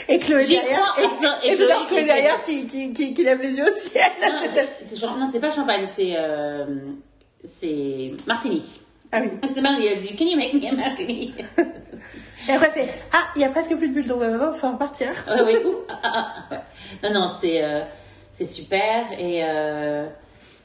Et 0.09 0.17
Chloé 0.19 0.45
derrière, 0.45 0.95
et, 0.98 1.48
et 1.48 1.51
et 1.51 1.56
Chloé 1.56 2.03
derrière 2.06 2.41
qui, 2.43 2.66
qui, 2.66 2.93
qui, 2.93 3.14
qui 3.14 3.24
lève 3.24 3.41
les 3.41 3.57
yeux 3.57 3.69
au 3.69 3.75
ciel. 3.75 4.03
Non, 5.19 5.30
c'est 5.32 5.40
pas 5.40 5.51
champagne, 5.51 5.85
c'est, 5.91 6.14
euh, 6.16 6.66
c'est 7.43 8.14
martini. 8.25 8.64
Ah 9.11 9.19
oui. 9.22 9.30
C'est 9.53 9.61
martini, 9.61 9.88
elle 9.88 10.01
dit, 10.01 10.16
can 10.16 10.25
you 10.25 10.38
make 10.38 10.53
me 10.53 10.66
a 10.67 10.72
martini? 10.72 11.33
Et 12.48 12.51
après, 12.53 12.90
ah, 13.14 13.24
il 13.35 13.42
y 13.42 13.45
a 13.45 13.50
presque 13.50 13.76
plus 13.76 13.90
de 13.90 13.93
bulles, 13.93 14.08
donc 14.08 14.22
on 14.22 14.38
va 14.38 14.53
falloir 14.53 14.77
partir. 14.77 15.08
Ouais, 15.27 15.42
ouais, 15.42 15.66
ouh, 15.66 15.76
ah, 15.90 16.00
ah, 16.03 16.27
ah, 16.50 16.53
ouais. 16.53 16.61
Non, 17.09 17.19
non, 17.22 17.32
c'est 17.40 17.64
euh, 17.64 17.82
c'est 18.32 18.45
super. 18.45 19.06
Et 19.17 19.42
euh, 19.43 20.06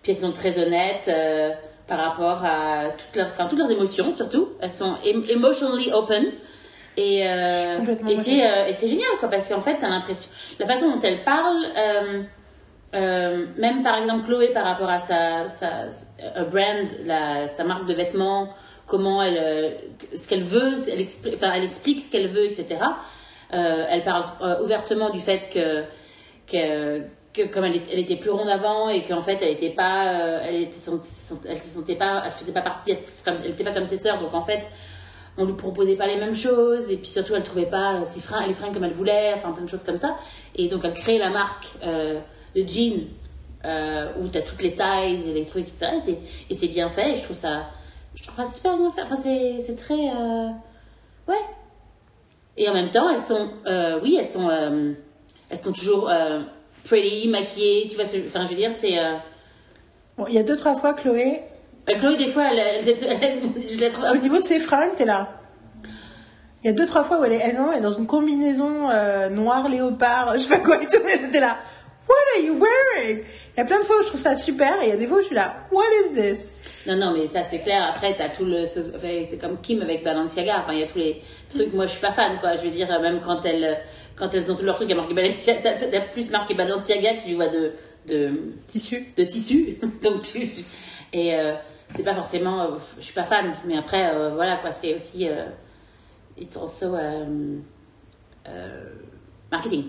puis 0.02 0.12
elles 0.12 0.18
sont 0.18 0.32
très 0.32 0.58
honnêtes 0.58 1.08
euh, 1.08 1.50
par 1.88 1.98
rapport 1.98 2.42
à 2.44 2.90
toutes 2.96 3.16
leurs, 3.16 3.28
enfin, 3.28 3.46
toutes 3.46 3.58
leurs 3.58 3.70
émotions, 3.70 4.12
surtout. 4.12 4.50
Elles 4.60 4.72
sont 4.72 4.94
em- 5.04 5.24
emotionally 5.28 5.90
open. 5.92 6.24
Et, 6.96 7.26
euh, 7.26 7.78
et 8.06 8.14
c'est 8.16 8.46
euh, 8.46 8.66
et 8.66 8.74
c'est 8.74 8.88
génial, 8.88 9.08
quoi, 9.18 9.30
parce 9.30 9.48
qu'en 9.48 9.62
fait, 9.62 9.78
t'as 9.80 9.88
l'impression. 9.88 10.30
La 10.58 10.66
façon 10.66 10.90
dont 10.90 11.00
elles 11.00 11.24
parlent, 11.24 11.64
euh, 11.76 12.22
euh, 12.94 13.46
même 13.56 13.82
par 13.82 13.96
exemple 13.98 14.26
Chloé 14.26 14.48
par 14.52 14.64
rapport 14.66 14.90
à 14.90 15.00
sa, 15.00 15.48
sa 15.48 15.70
brand, 16.50 16.86
la, 17.06 17.48
sa 17.56 17.64
marque 17.64 17.86
de 17.86 17.94
vêtements, 17.94 18.50
comment 18.92 19.22
elle, 19.22 19.38
euh, 19.40 19.70
ce 20.14 20.28
qu'elle 20.28 20.42
veut, 20.42 20.76
elle, 20.86 21.64
explique 21.64 22.02
ce 22.02 22.10
qu'elle 22.10 22.28
veut, 22.28 22.44
etc. 22.44 22.78
Euh, 23.54 23.86
elle 23.88 24.04
parle 24.04 24.26
euh, 24.42 24.62
ouvertement 24.62 25.08
du 25.08 25.18
fait 25.18 25.48
que, 25.50 25.84
que, 27.32 27.46
comme 27.46 27.64
elle, 27.64 27.76
était 27.76 28.16
plus 28.16 28.28
ronde 28.28 28.50
avant 28.50 28.90
et 28.90 29.02
qu'en 29.02 29.22
fait 29.22 29.38
elle 29.40 29.52
était 29.52 29.70
pas, 29.70 30.42
elle 30.44 30.70
se 30.74 30.90
sentait 31.70 31.94
pas, 31.94 32.22
elle 32.26 32.32
faisait 32.32 32.52
pas 32.52 32.60
partie, 32.60 32.94
elle 33.24 33.50
était 33.50 33.64
pas 33.64 33.72
comme 33.72 33.86
ses 33.86 33.96
sœurs, 33.96 34.20
donc 34.20 34.34
en 34.34 34.42
fait 34.42 34.62
on 35.38 35.46
lui 35.46 35.54
proposait 35.54 35.96
pas 35.96 36.06
les 36.06 36.16
mêmes 36.16 36.34
choses 36.34 36.90
et 36.90 36.98
puis 36.98 37.08
surtout 37.08 37.34
elle 37.34 37.44
trouvait 37.44 37.64
pas 37.64 38.04
ses 38.04 38.20
fringues, 38.20 38.48
les 38.48 38.52
fringues 38.52 38.74
comme 38.74 38.84
elle 38.84 38.92
voulait, 38.92 39.32
enfin 39.34 39.52
plein 39.52 39.64
de 39.64 39.70
choses 39.70 39.84
comme 39.84 39.96
ça. 39.96 40.18
Et 40.54 40.68
donc 40.68 40.82
elle 40.84 40.92
crée 40.92 41.16
la 41.16 41.30
marque 41.30 41.68
de 41.82 42.68
jeans 42.68 43.06
où 44.20 44.28
tu 44.28 44.36
as 44.36 44.42
toutes 44.42 44.60
les 44.60 44.70
sizes 44.70 45.24
les 45.24 45.46
trucs, 45.46 45.68
etc. 45.68 45.92
Et 46.50 46.54
c'est 46.54 46.68
bien 46.68 46.90
fait 46.90 47.14
et 47.14 47.16
je 47.16 47.22
trouve 47.22 47.36
ça, 47.36 47.70
je 48.14 48.22
trouve 48.24 48.44
ça 48.44 48.50
super 48.50 48.76
bien 48.76 48.90
fait. 48.90 49.02
Enfin, 49.02 49.16
c'est, 49.16 49.76
très. 49.76 49.94
euh, 49.94 50.48
ouais. 51.28 51.40
Et 52.56 52.68
en 52.68 52.74
même 52.74 52.90
temps, 52.90 53.08
elles 53.10 53.22
sont. 53.22 53.48
euh, 53.66 54.00
oui, 54.02 54.16
elles 54.20 54.28
sont. 54.28 54.48
euh, 54.48 54.92
elles 55.50 55.62
sont 55.62 55.72
toujours 55.72 56.10
pretty, 56.84 57.28
maquillées, 57.28 57.88
tu 57.88 57.96
vois. 57.96 58.06
ce- 58.06 58.16
Enfin, 58.26 58.44
je 58.44 58.50
veux 58.50 58.56
dire, 58.56 58.72
c'est. 58.74 58.96
Bon, 60.18 60.26
il 60.28 60.34
y 60.34 60.38
a 60.38 60.42
deux, 60.42 60.56
trois 60.56 60.74
fois, 60.74 60.92
Chloé, 60.94 61.40
Chloé, 61.86 62.16
des 62.16 62.28
fois, 62.28 62.44
elle, 62.52 62.58
elle, 62.58 62.88
elle- 62.88 63.18
elle- 63.22 63.62
je 63.66 63.80
la 63.80 63.90
trouve. 63.90 64.04
au 64.12 64.16
niveau 64.16 64.40
de 64.40 64.46
ses 64.46 64.60
fringues, 64.60 64.92
t'es 64.96 65.04
là. 65.06 65.30
Il 66.62 66.68
y 66.68 66.70
a 66.70 66.72
deux, 66.74 66.86
trois 66.86 67.02
fois 67.02 67.18
où 67.18 67.24
elle 67.24 67.32
est, 67.32 67.40
elle, 67.42 67.56
non, 67.56 67.72
elle 67.72 67.78
est 67.78 67.82
dans 67.82 67.92
une 67.94 68.06
combinaison 68.06 68.88
noire 69.30 69.68
léopard, 69.68 70.34
je 70.34 70.40
sais 70.40 70.48
pas 70.48 70.58
quoi 70.60 70.80
et 70.82 70.86
tout, 70.86 71.00
et 71.08 71.18
j'étais 71.20 71.40
là. 71.40 71.56
What 72.08 72.14
are 72.36 72.44
you 72.44 72.54
wearing? 72.54 73.24
Il 73.56 73.58
y 73.58 73.60
a 73.60 73.64
plein 73.64 73.78
de 73.80 73.84
fois 73.84 73.96
où 73.98 74.02
je 74.02 74.08
trouve 74.08 74.20
ça 74.20 74.36
super, 74.36 74.80
et 74.82 74.86
il 74.86 74.88
y 74.90 74.92
a 74.92 74.96
des 74.96 75.06
fois 75.06 75.18
où 75.18 75.20
je 75.22 75.26
suis 75.26 75.34
là. 75.34 75.54
What 75.72 75.82
is 76.06 76.14
this? 76.14 76.52
Non, 76.86 76.96
non, 76.96 77.12
mais 77.14 77.26
ça 77.28 77.44
c'est 77.44 77.60
clair. 77.60 77.84
Après, 77.88 78.14
t'as 78.16 78.28
tout 78.28 78.44
le. 78.44 78.66
C'est 78.66 79.40
comme 79.40 79.60
Kim 79.60 79.82
avec 79.82 80.02
Balenciaga. 80.02 80.60
Enfin, 80.62 80.72
il 80.72 80.80
y 80.80 80.82
a 80.82 80.86
tous 80.86 80.98
les 80.98 81.22
trucs. 81.48 81.72
Moi, 81.72 81.86
je 81.86 81.92
suis 81.92 82.00
pas 82.00 82.10
fan, 82.12 82.38
quoi. 82.40 82.56
Je 82.56 82.62
veux 82.62 82.70
dire, 82.70 82.88
même 83.00 83.20
quand 83.24 83.44
elles, 83.44 83.78
quand 84.16 84.34
elles 84.34 84.50
ont 84.50 84.56
tous 84.56 84.64
leurs 84.64 84.74
trucs 84.76 84.90
à 84.90 84.94
marquer 84.96 85.14
Balenciaga, 85.14 85.74
t'as- 85.78 86.00
plus 86.00 86.30
marqué 86.30 86.54
Balenciaga 86.54 87.16
que 87.18 87.22
tu 87.24 87.34
vois 87.34 87.48
de, 87.48 87.72
de, 88.08 88.32
Tissu. 88.66 89.12
de 89.16 89.24
tissu. 89.24 89.78
Donc, 90.02 90.22
tu. 90.22 90.48
Et 91.12 91.34
euh, 91.36 91.54
c'est 91.90 92.02
pas 92.02 92.14
forcément. 92.14 92.60
euh, 92.62 92.68
je 92.98 93.04
suis 93.04 93.14
pas 93.14 93.24
fan. 93.24 93.54
Mais 93.64 93.76
après, 93.76 94.12
euh, 94.14 94.30
voilà, 94.34 94.56
quoi. 94.56 94.72
C'est 94.72 94.94
aussi. 94.94 95.28
euh, 95.28 95.44
it's 96.36 96.56
also. 96.56 96.96
euh, 96.96 97.24
euh, 98.48 98.84
marketing. 99.52 99.84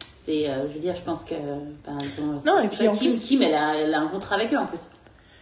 C'est. 0.00 0.48
euh, 0.50 0.66
je 0.68 0.74
veux 0.74 0.80
dire, 0.80 0.94
je 0.96 1.02
pense 1.02 1.22
que. 1.24 1.34
Non, 2.44 2.58
et 2.60 2.68
puis 2.68 2.78
Kim, 2.78 3.10
plus- 3.10 3.20
Kim 3.20 3.42
elle, 3.42 3.54
a, 3.54 3.76
elle 3.76 3.94
a 3.94 4.00
un 4.00 4.08
contrat 4.08 4.34
avec 4.34 4.52
eux 4.52 4.56
en 4.58 4.66
plus. 4.66 4.88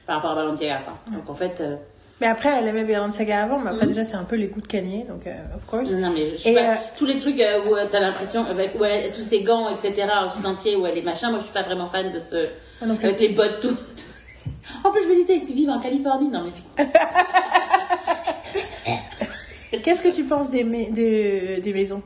Par 0.06 0.16
rapport 0.16 0.32
à 0.32 0.34
Balenciaga, 0.36 0.80
quoi. 0.84 0.94
Donc, 1.12 1.28
en 1.30 1.34
fait. 1.34 1.60
euh, 1.60 1.76
Mais 2.20 2.26
après, 2.26 2.50
elle 2.50 2.66
aimait 2.68 2.84
Balenciaga 2.84 3.42
avant, 3.44 3.58
mais 3.58 3.70
après, 3.70 3.86
déjà, 3.86 4.04
c'est 4.04 4.16
un 4.16 4.24
peu 4.24 4.36
les 4.36 4.48
coups 4.48 4.66
de 4.66 4.72
canier, 4.72 5.04
donc, 5.08 5.26
euh, 5.26 5.34
of 5.56 5.64
course. 5.66 5.90
Non, 5.92 6.10
mais 6.12 6.26
je, 6.26 6.36
je 6.36 6.48
Et, 6.48 6.54
pas- 6.54 6.60
euh, 6.60 6.74
tous 6.96 7.06
les 7.06 7.16
trucs 7.16 7.40
euh, 7.40 7.64
où 7.64 7.74
t'as 7.90 8.00
l'impression, 8.00 8.44
avec 8.46 8.78
où 8.78 8.84
elle 8.84 9.12
tous 9.12 9.22
ces 9.22 9.42
gants, 9.42 9.68
etc., 9.70 10.06
tout 10.38 10.46
entier, 10.46 10.76
où 10.76 10.86
elle 10.86 10.98
est 10.98 11.02
machin, 11.02 11.30
moi 11.30 11.38
je 11.38 11.44
suis 11.44 11.54
pas 11.54 11.62
vraiment 11.62 11.86
fan 11.86 12.10
de 12.10 12.18
ce. 12.18 12.48
Non 12.84 12.96
plus. 12.96 13.06
avec 13.06 13.20
les 13.20 13.28
bottes 13.30 13.60
tout. 13.60 13.74
en 14.84 14.90
plus, 14.90 15.04
je 15.04 15.08
me 15.08 15.14
disais, 15.14 15.36
ils 15.36 15.54
vivent 15.54 15.70
en 15.70 15.80
Californie, 15.80 16.28
non 16.28 16.44
mais. 16.44 16.84
Qu'est-ce 19.82 20.02
que 20.02 20.14
tu 20.14 20.24
penses 20.24 20.50
des, 20.50 20.64
des, 20.64 21.60
des 21.62 21.72
maisons? 21.72 22.02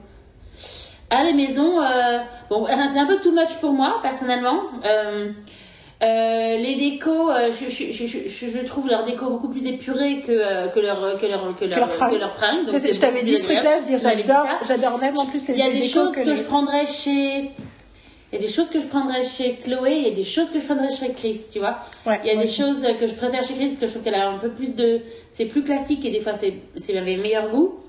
Ah, 1.10 1.22
les 1.24 1.32
maisons, 1.34 1.80
euh, 1.82 2.18
bon, 2.50 2.66
c'est 2.66 2.98
un 2.98 3.06
peu 3.06 3.18
too 3.20 3.32
much 3.32 3.54
pour 3.60 3.72
moi, 3.72 3.98
personnellement. 4.02 4.60
Euh, 4.86 5.30
euh, 6.02 6.56
les 6.58 6.76
décos, 6.76 7.30
euh, 7.30 7.50
je, 7.50 7.68
je, 7.70 7.92
je, 7.92 8.06
je, 8.06 8.48
je 8.50 8.64
trouve 8.64 8.88
leur 8.88 9.02
déco 9.04 9.28
beaucoup 9.30 9.48
plus 9.48 9.66
épuré 9.66 10.20
que, 10.20 10.30
euh, 10.30 10.68
que 10.68 10.78
leur 10.78 11.18
que 11.18 11.26
leur 11.26 11.56
que 11.56 11.64
leur 11.64 11.78
leurs 11.80 11.90
fringues. 11.92 12.12
que 12.12 12.18
leurs 12.18 12.34
fringues. 12.36 12.66
Donc 12.66 12.76
Je 12.80 13.00
t'avais 13.00 13.22
dit 13.24 13.36
ce 13.36 13.44
truc-là, 13.44 13.80
je 13.80 13.94
dis 13.96 14.00
j'adore, 14.00 14.46
j'adore 14.66 14.98
même 14.98 15.18
en 15.18 15.26
plus 15.26 15.48
les 15.48 15.54
Il 15.54 15.60
y 15.60 15.62
a 15.62 15.70
des 15.72 15.82
choses 15.88 16.14
que, 16.14 16.20
les- 16.20 16.36
je 16.36 16.42
prendrais 16.42 16.86
chez 16.86 17.50
il 18.30 18.38
y 18.38 18.44
a 18.44 18.46
des 18.46 18.52
choses 18.52 18.68
que 18.68 18.78
je 18.78 18.84
prendrais 18.84 19.24
chez 19.24 19.54
Chloé, 19.56 19.94
il 19.96 20.02
y 20.08 20.12
a 20.12 20.14
des 20.14 20.22
choses 20.22 20.50
que 20.50 20.60
je 20.60 20.64
prendrais 20.66 20.90
chez 20.94 21.12
Chris, 21.14 21.40
tu 21.50 21.60
vois. 21.60 21.78
Ouais, 22.06 22.20
il 22.24 22.28
y 22.28 22.30
a 22.30 22.36
des 22.40 22.46
choses 22.46 22.86
que 23.00 23.06
je 23.06 23.14
préfère 23.14 23.42
chez 23.42 23.54
Chris, 23.54 23.76
que 23.80 23.86
je 23.86 23.90
trouve 23.92 24.02
qu'elle 24.02 24.14
a 24.14 24.28
un 24.28 24.36
peu 24.38 24.50
plus 24.50 24.76
de. 24.76 25.00
C'est 25.30 25.46
plus 25.46 25.64
classique 25.64 26.04
et 26.04 26.10
des 26.10 26.20
fois 26.20 26.34
c'est 26.34 26.52
c'est 26.76 26.96
avait 26.96 27.16
meilleur 27.16 27.48
goût. 27.50 27.80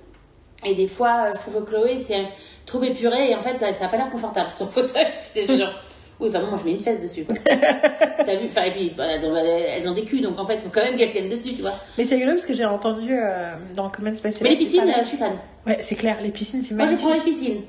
Et 0.65 0.73
des 0.75 0.87
fois, 0.87 1.27
euh, 1.27 1.31
je 1.35 1.39
trouve 1.41 1.63
que 1.65 1.69
Chloé, 1.69 1.99
c'est 1.99 2.25
trop 2.65 2.81
épuré 2.83 3.29
et 3.31 3.35
en 3.35 3.39
fait, 3.39 3.57
ça 3.57 3.71
n'a 3.71 3.87
pas 3.87 3.95
l'air 3.97 4.09
confortable 4.09 4.49
son 4.57 4.67
fauteuil. 4.67 5.05
Tu 5.19 5.45
sais, 5.45 5.45
genre. 5.47 5.73
Oui, 6.19 6.27
enfin, 6.29 6.41
moi, 6.41 6.57
je 6.59 6.65
mets 6.65 6.73
une 6.73 6.81
fesse 6.81 7.01
dessus. 7.01 7.25
T'as 7.45 8.35
vu? 8.35 8.47
Enfin, 8.47 8.63
et 8.63 8.71
puis, 8.71 8.93
bah, 8.97 9.05
elles, 9.07 9.25
ont, 9.25 9.35
elles 9.35 9.87
ont 9.89 9.93
des 9.93 10.03
culs, 10.03 10.21
donc 10.21 10.37
en 10.37 10.45
fait, 10.45 10.55
il 10.55 10.59
faut 10.59 10.69
quand 10.69 10.81
même 10.83 10.97
qu'elles 10.97 11.11
tiennent 11.11 11.29
dessus, 11.29 11.53
tu 11.53 11.61
vois. 11.61 11.73
Mais 11.97 12.03
c'est 12.05 12.15
rigolo 12.15 12.33
parce 12.33 12.45
que 12.45 12.53
j'ai 12.53 12.65
entendu 12.65 13.13
euh, 13.17 13.53
dans 13.75 13.89
Comment 13.89 14.13
Space. 14.13 14.41
Mais 14.41 14.49
les 14.49 14.57
piscines, 14.57 14.81
euh, 14.89 15.01
je 15.03 15.07
suis 15.07 15.17
fan. 15.17 15.33
Ouais, 15.65 15.77
c'est 15.81 15.95
clair, 15.95 16.17
les 16.21 16.29
piscines, 16.31 16.61
c'est 16.63 16.73
Moi, 16.75 16.85
je 16.87 16.91
magnifique. 16.91 17.07
prends 17.07 17.25
les 17.25 17.31
piscines. 17.31 17.61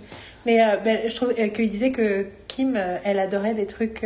Mais 0.47 0.61
euh, 0.63 0.77
ben, 0.79 0.99
je 1.07 1.15
trouve 1.15 1.33
euh, 1.39 1.49
qu'il 1.49 1.71
disait 1.71 1.93
que 1.93 2.27
Kim, 2.49 2.77
elle 3.05 3.19
adorait 3.21 3.55
les 3.55 3.67
trucs 3.67 4.05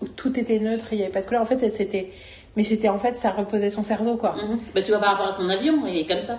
où 0.00 0.08
tout 0.08 0.38
était 0.38 0.58
neutre, 0.58 0.86
il 0.92 0.96
n'y 0.98 1.02
avait 1.04 1.12
pas 1.12 1.20
de 1.20 1.26
couleur. 1.26 1.42
En 1.42 1.46
fait, 1.46 1.62
elle 1.62 1.72
c'était. 1.72 2.10
Mais 2.56 2.62
c'était 2.64 2.88
en 2.88 2.98
fait, 3.00 3.16
ça 3.18 3.30
reposait 3.32 3.68
son 3.70 3.82
cerveau, 3.82 4.16
quoi. 4.16 4.36
Mhm. 4.36 4.58
Bah, 4.74 4.80
tu 4.82 4.92
vois, 4.92 5.00
par 5.00 5.10
rapport 5.10 5.26
à 5.26 5.36
son 5.36 5.48
avion, 5.50 5.84
il 5.86 5.96
est 5.98 6.06
comme 6.06 6.20
ça. 6.22 6.38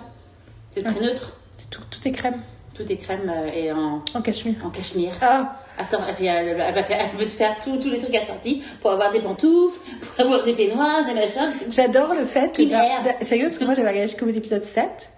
C'est 0.70 0.82
très 0.82 1.00
neutre. 1.00 1.36
C'est 1.58 1.70
Tout, 1.70 1.82
tout 1.90 2.08
est 2.08 2.10
crème, 2.10 2.40
Tout 2.74 2.90
est 2.90 2.96
crème 2.96 3.30
et 3.54 3.70
en, 3.72 4.02
en 4.14 4.22
cachemire. 4.22 4.54
en 4.64 4.70
cachemire. 4.70 5.12
Ah, 5.22 5.56
Elle, 5.78 7.16
veut 7.18 7.26
te 7.26 7.32
faire 7.32 7.58
tous 7.58 7.76
tous 7.78 7.90
les 7.90 7.98
trucs 7.98 8.14
assortis 8.14 8.62
pour 8.80 8.90
avoir 8.92 9.10
des 9.12 9.20
pantoufles, 9.20 9.78
pour 10.16 10.24
avoir 10.26 10.42
des 10.44 10.54
peignoirs, 10.54 11.04
des 11.06 11.14
machins. 11.14 11.50
j'adore 11.70 12.14
le 12.14 12.24
fait 12.24 12.52
que. 12.56 12.62
Dans- 12.62 13.12
C'est 13.22 13.34
rigolo 13.34 13.50
parce 13.50 13.58
que 13.58 13.64
moi, 13.64 13.74
j'avais 13.74 13.88
regardé 13.88 14.08
jusqu'au 14.08 14.26
l'épisode 14.26 14.64
7. 14.64 15.10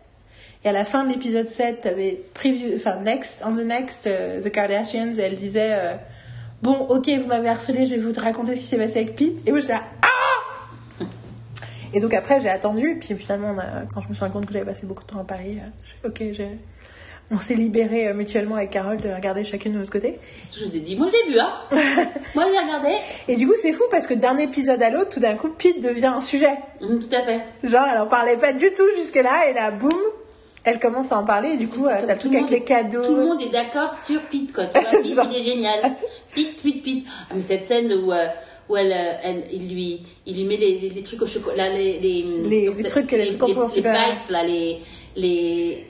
Et 0.65 0.69
à 0.69 0.73
la 0.73 0.85
fin 0.85 1.05
de 1.05 1.11
l'épisode 1.13 1.49
7, 1.49 1.83
t'avais 1.83 2.21
preview, 2.35 2.75
enfin, 2.75 2.97
next, 2.97 3.43
on 3.47 3.53
the 3.55 3.61
next, 3.65 4.09
euh, 4.09 4.43
The 4.43 4.51
Kardashians, 4.51 5.13
et 5.17 5.21
elle 5.23 5.37
disait, 5.37 5.69
euh, 5.71 5.93
bon, 6.63 6.73
ok, 6.89 7.09
vous 7.21 7.29
m'avez 7.29 7.49
harcelé, 7.49 7.87
je 7.87 7.95
vais 7.95 8.01
vous 8.01 8.13
raconter 8.19 8.57
ce 8.57 8.61
qui 8.61 8.67
s'est 8.67 8.77
passé 8.77 8.99
avec 8.99 9.15
Pete. 9.15 9.47
Et 9.47 9.53
moi, 9.53 9.61
j'étais 9.61 9.75
là, 9.75 9.83
ah! 10.03 11.05
Et 11.95 12.01
donc 12.01 12.13
après, 12.13 12.41
j'ai 12.41 12.51
attendu, 12.51 12.91
et 12.91 12.95
puis 12.97 13.17
finalement, 13.17 13.57
a- 13.59 13.87
quand 13.95 14.01
je 14.03 14.09
me 14.09 14.15
suis 14.15 14.21
rendu 14.21 14.33
compte 14.33 14.47
que 14.47 14.53
j'avais 14.53 14.65
passé 14.67 14.87
beaucoup 14.87 15.05
de 15.05 15.09
temps 15.09 15.21
à 15.21 15.25
Paris, 15.25 15.59
euh, 15.63 15.69
je 16.03 16.09
ok, 16.09 16.19
j'ai- 16.33 16.59
on 17.31 17.39
s'est 17.39 17.55
libérés 17.55 18.09
euh, 18.09 18.15
mutuellement 18.15 18.57
avec 18.57 18.71
Carole 18.71 18.99
de 18.99 19.09
regarder 19.11 19.45
chacune 19.45 19.75
de 19.75 19.79
notre 19.79 19.91
côté. 19.91 20.19
Je 20.55 20.65
vous 20.65 20.77
ai 20.77 20.81
dit, 20.81 20.97
moi 20.97 21.09
je 21.09 21.13
l'ai 21.13 21.33
vu, 21.35 21.39
hein. 21.39 21.53
moi 22.35 22.45
je 22.47 22.53
l'ai 22.53 22.59
regardé. 22.59 22.95
Et 23.29 23.37
du 23.37 23.47
coup, 23.47 23.55
c'est 23.61 23.73
fou 23.73 23.83
parce 23.91 24.07
que 24.07 24.15
d'un 24.15 24.37
épisode 24.39 24.83
à 24.83 24.91
l'autre, 24.91 25.11
tout 25.11 25.21
d'un 25.21 25.35
coup, 25.35 25.49
Pete 25.51 25.81
devient 25.83 26.07
un 26.07 26.21
sujet. 26.23 26.55
Mhm, 26.81 26.99
tout 27.01 27.15
à 27.15 27.21
fait. 27.23 27.41
Genre, 27.65 27.87
elle 27.93 27.99
en 28.01 28.07
parlait 28.07 28.37
pas 28.39 28.53
du 28.53 28.71
tout 28.73 28.89
jusque-là, 28.97 29.51
et 29.51 29.55
là, 29.55 29.71
boum, 29.71 29.93
elle 30.65 30.81
commence 30.81 31.13
à 31.13 31.19
en 31.19 31.25
parler, 31.25 31.51
et 31.51 31.57
du 31.57 31.69
coup, 31.69 31.87
euh, 31.87 31.91
t'as 32.07 32.15
le 32.15 32.19
tout 32.19 32.29
truc 32.29 32.35
avec 32.41 32.51
les 32.51 32.63
cadeaux. 32.65 33.03
Tout 33.05 33.15
le 33.17 33.25
monde 33.27 33.43
est 33.43 33.51
d'accord 33.53 33.95
sur 33.95 34.21
Pete, 34.23 34.53
quoi. 34.53 34.67
Tu 34.67 34.81
vois, 34.81 34.91
Pete, 35.03 35.15
Genre. 35.15 35.27
il 35.31 35.37
est 35.39 35.43
génial. 35.43 35.81
Pete, 36.35 36.63
Pete, 36.63 36.83
Pete. 36.83 37.05
Ah, 37.31 37.35
mais 37.37 37.43
cette 37.43 37.63
scène 37.63 37.93
où, 37.93 38.11
euh, 38.13 38.27
où 38.71 38.77
elle, 38.77 38.93
elle, 39.23 39.45
il, 39.53 39.73
lui, 39.75 40.01
il 40.27 40.35
lui 40.37 40.45
met 40.45 40.57
les, 40.57 40.79
les, 40.79 40.89
les 40.91 41.03
trucs 41.03 41.21
au 41.23 41.27
chocolat, 41.27 41.69
les, 41.71 41.99
les, 42.01 42.23
Les- 42.49 42.67
donc 42.67 42.77
les 42.79 42.83
c'est- 42.85 42.89
trucs, 42.89 43.11
les 43.13 43.19
les 43.19 43.31
bites, 43.33 43.41
là, 44.31 44.45
les, 44.45 44.79
les, 45.17 45.87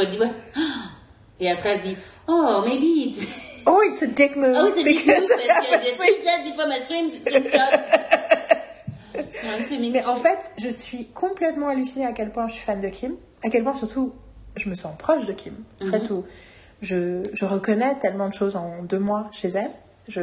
elle 0.00 0.10
dit, 0.10 0.18
ouais. 0.18 0.30
Et 1.40 1.50
après, 1.50 1.70
elle 1.76 1.82
dit, 1.82 1.96
oh, 2.28 2.62
maybe 2.64 2.82
it's, 3.08 3.26
Oh, 3.66 3.80
it's 3.86 4.02
a 4.02 4.06
dick 4.08 4.34
move. 4.34 4.56
oh, 4.60 4.72
c'est 4.74 4.82
du 4.82 4.94
coup, 4.94 5.04
because 5.06 5.28
parce 5.28 5.42
que 5.44 5.74
a 5.74 5.78
fait 5.78 6.24
ça 6.24 6.32
before 6.44 6.66
my 6.66 6.80
swim, 6.84 7.10
swim 7.22 7.44
shot. 7.50 7.78
Mais 9.92 10.04
en 10.04 10.16
fait, 10.16 10.52
je 10.60 10.68
suis 10.68 11.06
complètement 11.08 11.68
hallucinée 11.68 12.06
à 12.06 12.12
quel 12.12 12.30
point 12.30 12.48
je 12.48 12.54
suis 12.54 12.62
fan 12.62 12.80
de 12.80 12.88
Kim. 12.88 13.14
À 13.44 13.50
quel 13.50 13.62
point, 13.62 13.74
surtout, 13.74 14.12
je 14.56 14.68
me 14.68 14.74
sens 14.74 14.96
proche 14.98 15.26
de 15.26 15.32
Kim. 15.32 15.54
En 15.80 15.86
fait, 15.86 16.10
où 16.10 16.24
je, 16.80 17.28
je 17.32 17.44
reconnais 17.44 17.96
tellement 18.00 18.28
de 18.28 18.34
choses 18.34 18.56
en 18.56 18.82
deux 18.82 18.98
mois 18.98 19.28
chez 19.32 19.48
elle. 19.48 19.70
Je, 20.08 20.22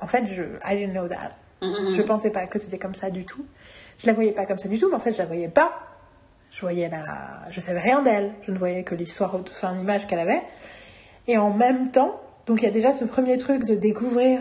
en 0.00 0.06
fait, 0.06 0.24
je, 0.26 0.42
I 0.64 0.76
didn't 0.76 0.92
know 0.92 1.08
that. 1.08 1.32
Mhm, 1.62 1.92
Je 1.94 2.02
pensais 2.02 2.30
pas 2.30 2.46
que 2.46 2.58
c'était 2.58 2.78
comme 2.78 2.94
ça 2.94 3.10
du 3.10 3.24
tout. 3.26 3.44
Je 3.98 4.06
la 4.06 4.14
voyais 4.14 4.32
pas 4.32 4.46
comme 4.46 4.58
ça 4.58 4.68
du 4.68 4.78
tout, 4.78 4.88
mais 4.88 4.96
en 4.96 5.00
fait, 5.00 5.12
je 5.12 5.18
la 5.18 5.26
voyais 5.26 5.48
pas. 5.48 5.72
Je 6.50 6.60
voyais 6.60 6.88
la, 6.88 7.50
je 7.50 7.60
savais 7.60 7.80
rien 7.80 8.02
d'elle. 8.02 8.32
Je 8.46 8.52
ne 8.52 8.58
voyais 8.58 8.82
que 8.82 8.94
l'histoire, 8.94 9.34
enfin, 9.34 9.74
l'image 9.74 10.06
qu'elle 10.06 10.18
avait. 10.18 10.42
Et 11.28 11.38
en 11.38 11.52
même 11.52 11.90
temps, 11.90 12.20
donc 12.46 12.62
il 12.62 12.64
y 12.64 12.68
a 12.68 12.72
déjà 12.72 12.92
ce 12.92 13.04
premier 13.04 13.38
truc 13.38 13.64
de 13.64 13.74
découvrir 13.74 14.40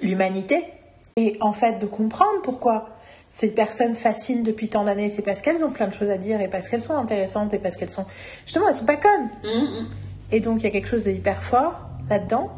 l'humanité 0.00 0.64
et 1.16 1.36
en 1.40 1.52
fait 1.52 1.78
de 1.78 1.86
comprendre 1.86 2.40
pourquoi 2.42 2.88
ces 3.28 3.52
personnes 3.52 3.94
fascinent 3.94 4.42
depuis 4.42 4.68
tant 4.68 4.84
d'années. 4.84 5.10
C'est 5.10 5.22
parce 5.22 5.42
qu'elles 5.42 5.64
ont 5.64 5.70
plein 5.70 5.88
de 5.88 5.92
choses 5.92 6.10
à 6.10 6.16
dire 6.16 6.40
et 6.40 6.48
parce 6.48 6.68
qu'elles 6.68 6.82
sont 6.82 6.96
intéressantes 6.96 7.52
et 7.52 7.58
parce 7.58 7.76
qu'elles 7.76 7.90
sont, 7.90 8.06
justement, 8.46 8.68
elles 8.68 8.74
sont 8.74 8.86
pas 8.86 8.96
connes. 8.96 9.28
Et 10.30 10.40
donc 10.40 10.60
il 10.60 10.64
y 10.64 10.66
a 10.66 10.70
quelque 10.70 10.88
chose 10.88 11.04
de 11.04 11.10
hyper 11.10 11.42
fort 11.42 11.80
là-dedans. 12.08 12.50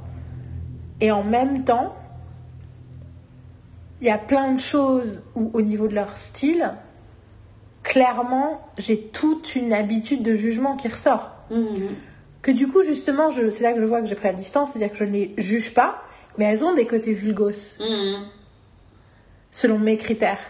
Et 1.01 1.11
en 1.11 1.25
même 1.25 1.65
temps, 1.65 1.95
il 4.01 4.07
y 4.07 4.11
a 4.11 4.19
plein 4.19 4.53
de 4.53 4.61
choses 4.61 5.25
où, 5.35 5.51
au 5.55 5.63
niveau 5.63 5.89
de 5.89 5.95
leur 5.95 6.17
style, 6.17 6.75
clairement, 7.85 8.61
j'ai 8.79 9.01
toute 9.01 9.55
une 9.55 9.73
habitude 9.73 10.23
de 10.25 10.35
jugement 10.35 10.77
qui 10.77 10.89
ressort. 10.89 11.31
Mhm. 11.51 11.91
Que 12.43 12.51
du 12.51 12.67
coup, 12.67 12.83
justement, 12.83 13.31
c'est 13.31 13.61
là 13.63 13.73
que 13.73 13.81
je 13.81 13.85
vois 13.85 14.01
que 14.01 14.07
j'ai 14.09 14.17
pris 14.17 14.27
la 14.29 14.33
distance, 14.35 14.73
c'est-à-dire 14.73 14.91
que 14.91 14.99
je 14.99 15.05
ne 15.05 15.13
les 15.13 15.35
juge 15.39 15.73
pas, 15.73 16.03
mais 16.37 16.47
elles 16.47 16.65
ont 16.65 16.75
des 16.75 16.87
côtés 16.87 17.13
vulgos, 17.13 17.79
Mhm. 17.81 18.25
selon 19.53 19.79
mes 19.79 19.97
critères. 19.97 20.41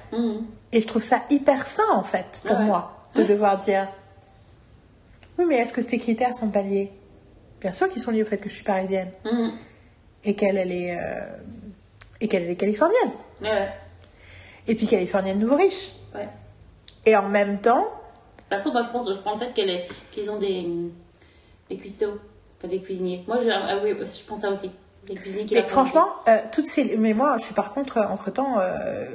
Et 0.72 0.80
je 0.80 0.86
trouve 0.86 1.02
ça 1.02 1.22
hyper 1.30 1.66
sain, 1.66 1.82
en 1.92 2.02
fait, 2.02 2.42
pour 2.46 2.56
Ouais. 2.56 2.64
moi, 2.64 3.08
de 3.14 3.22
devoir 3.22 3.58
dire 3.58 3.88
Oui, 5.38 5.44
mais 5.48 5.56
est-ce 5.56 5.72
que 5.72 5.82
ces 5.82 5.98
critères 5.98 6.34
sont 6.34 6.48
pas 6.48 6.62
liés? 6.62 6.90
Bien 7.60 7.72
sûr 7.72 7.88
qu'ils 7.90 8.00
sont 8.00 8.12
liés 8.12 8.22
au 8.22 8.26
fait 8.26 8.38
que 8.38 8.48
je 8.48 8.54
suis 8.54 8.62
parisienne 8.64 9.10
et 10.24 10.34
qu'elle, 10.34 10.56
elle 10.56 10.70
est, 10.72 10.96
euh, 10.96 11.26
et 12.20 12.28
qu'elle 12.28 12.44
elle 12.44 12.50
est 12.50 12.56
californienne. 12.56 13.10
Ouais, 13.42 13.68
Et 14.68 14.74
puis 14.76 14.86
californienne 14.86 15.38
nouveau 15.40 15.56
riche. 15.56 15.90
ouais. 16.14 16.28
Et 17.06 17.16
en 17.16 17.28
même 17.28 17.58
temps, 17.60 17.86
Par 18.50 18.62
contre, 18.62 18.74
moi, 18.74 18.82
je 18.86 18.92
pense, 18.92 19.12
je 19.14 19.18
prends 19.20 19.34
le 19.34 19.40
fait 19.40 19.58
est- 19.60 19.88
qu'ils 20.12 20.30
ont 20.30 20.38
des, 20.38 20.66
des 21.70 21.76
cuistots, 21.76 22.18
enfin 22.58 22.68
des 22.68 22.80
cuisiniers. 22.80 23.24
Moi, 23.26 23.38
je, 23.42 23.48
ah 23.50 23.78
oui, 23.82 23.90
je 24.00 24.24
pense 24.26 24.40
ça 24.40 24.50
aussi. 24.50 24.70
Des 25.06 25.14
cuisiniers 25.14 25.44
qui 25.44 25.54
mais 25.54 25.62
franchement, 25.62 26.06
euh, 26.28 26.38
toutes 26.50 26.66
ces. 26.66 26.96
Mais 26.96 27.12
moi, 27.12 27.36
je 27.38 27.44
suis 27.44 27.54
par 27.54 27.72
contre, 27.74 27.98
entre 27.98 28.30
temps, 28.30 28.58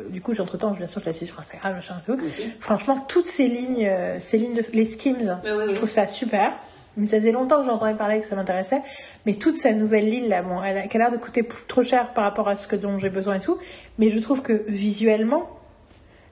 du 0.10 0.22
coup, 0.22 0.40
entre 0.40 0.56
temps, 0.56 0.70
bien 0.72 0.86
sûr, 0.88 1.02
je 1.02 1.08
la 1.08 1.14
suis 1.14 1.26
sur 1.26 1.40
Instagram, 1.40 1.74
machin 1.74 1.96
et 2.00 2.06
tout. 2.06 2.20
Aussi. 2.24 2.44
Franchement, 2.60 3.04
toutes 3.08 3.28
ces 3.28 3.48
lignes, 3.48 3.88
euh, 3.88 4.20
ces 4.20 4.38
lignes 4.38 4.54
de. 4.54 4.64
Les 4.74 4.86
skims, 4.86 5.40
oui, 5.44 5.50
je 5.70 5.74
trouve 5.74 5.90
ça 5.90 6.06
super. 6.06 6.52
Mais 6.98 7.06
ça 7.08 7.18
faisait 7.18 7.32
longtemps 7.32 7.62
que 7.62 7.66
j'entendais 7.66 7.96
parler 7.96 8.20
que 8.20 8.26
ça 8.28 8.36
m'intéressait. 8.36 8.82
Mais 9.26 9.34
toute 9.36 9.56
cette 9.58 9.78
nouvelle 9.78 10.08
ligne 10.08 10.28
là, 10.30 10.44
bon, 10.44 10.62
elle 10.62 10.78
a, 10.78 10.82
a 10.82 10.98
l'air 10.98 11.12
de 11.12 11.18
coûter 11.18 11.48
trop 11.68 11.82
cher 11.82 12.14
par 12.14 12.24
rapport 12.24 12.48
à 12.50 12.56
ce 12.56 12.68
que 12.68 12.76
dont 12.76 13.00
j'ai 13.00 13.10
besoin 13.10 13.36
et 13.36 13.40
tout. 13.40 13.58
Mais 13.98 14.10
je 14.12 14.20
trouve 14.20 14.42
que 14.44 14.64
visuellement, 14.68 15.50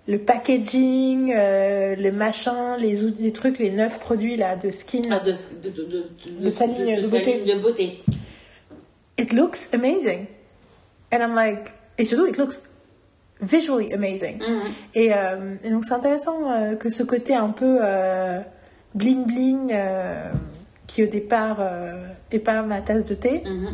le 0.07 0.17
packaging, 0.19 1.33
euh, 1.35 1.95
le 1.95 2.11
machin, 2.11 2.77
les, 2.77 3.31
trucs, 3.33 3.59
les 3.59 3.71
neuf 3.71 3.99
produits 3.99 4.37
là 4.37 4.55
de 4.55 4.69
skin, 4.69 5.01
Ah, 5.11 5.19
de, 5.19 5.31
de, 5.63 5.69
de, 5.69 5.83
de, 5.83 6.45
De 6.45 6.49
sa 6.49 6.65
ligne 6.65 7.01
de 7.01 7.07
beauté. 7.07 7.43
de 7.43 7.61
beauté. 7.61 8.03
it 9.17 9.33
looks 9.33 9.73
amazing. 9.73 10.27
And 11.11 11.19
I'm 11.21 11.35
like, 11.35 11.73
et 11.97 12.05
surtout, 12.05 12.27
it 12.27 12.37
looks 12.37 12.61
visually 13.41 13.91
amazing. 13.93 14.39
Mhm. 14.39 14.61
Et, 14.95 15.13
euh, 15.13 15.55
et 15.63 15.69
donc, 15.71 15.85
c'est 15.85 15.93
intéressant 15.93 16.49
euh, 16.51 16.75
que 16.75 16.89
ce 16.89 17.03
côté 17.03 17.35
un 17.35 17.49
peu 17.49 17.79
bling 18.95 19.25
bling, 19.25 19.73
qui 20.87 21.03
au 21.03 21.07
départ 21.07 21.57
euh, 21.59 22.07
est 22.31 22.39
pas 22.39 22.61
ma 22.61 22.79
tasse 22.81 23.05
de 23.05 23.13
thé, 23.15 23.43
Mhm. 23.45 23.73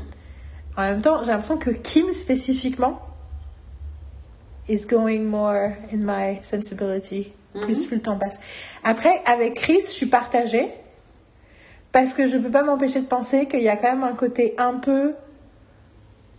en 0.77 0.81
même 0.81 1.01
temps, 1.01 1.23
j'ai 1.23 1.31
l'impression 1.31 1.57
que 1.57 1.69
Kim 1.69 2.11
spécifiquement 2.11 2.99
is 4.67 4.85
going 4.85 5.25
more 5.25 5.77
in 5.91 5.97
my 5.97 6.39
sensibility. 6.43 7.33
Plus, 7.53 7.85
plus 7.85 7.97
le 7.97 8.01
temps 8.01 8.17
passe. 8.17 8.39
Après, 8.83 9.21
avec 9.25 9.53
Chris, 9.55 9.81
je 9.81 9.91
suis 9.91 10.05
partagée. 10.07 10.69
Parce 11.91 12.15
que 12.15 12.27
je 12.27 12.37
peux 12.37 12.49
pas 12.49 12.63
m'empêcher 12.63 13.01
de 13.01 13.05
penser 13.05 13.47
qu'il 13.47 13.61
y 13.61 13.69
a 13.69 13.77
quand 13.77 13.93
même 13.93 14.03
un 14.03 14.15
côté 14.15 14.55
un 14.57 14.79
peu 14.79 15.13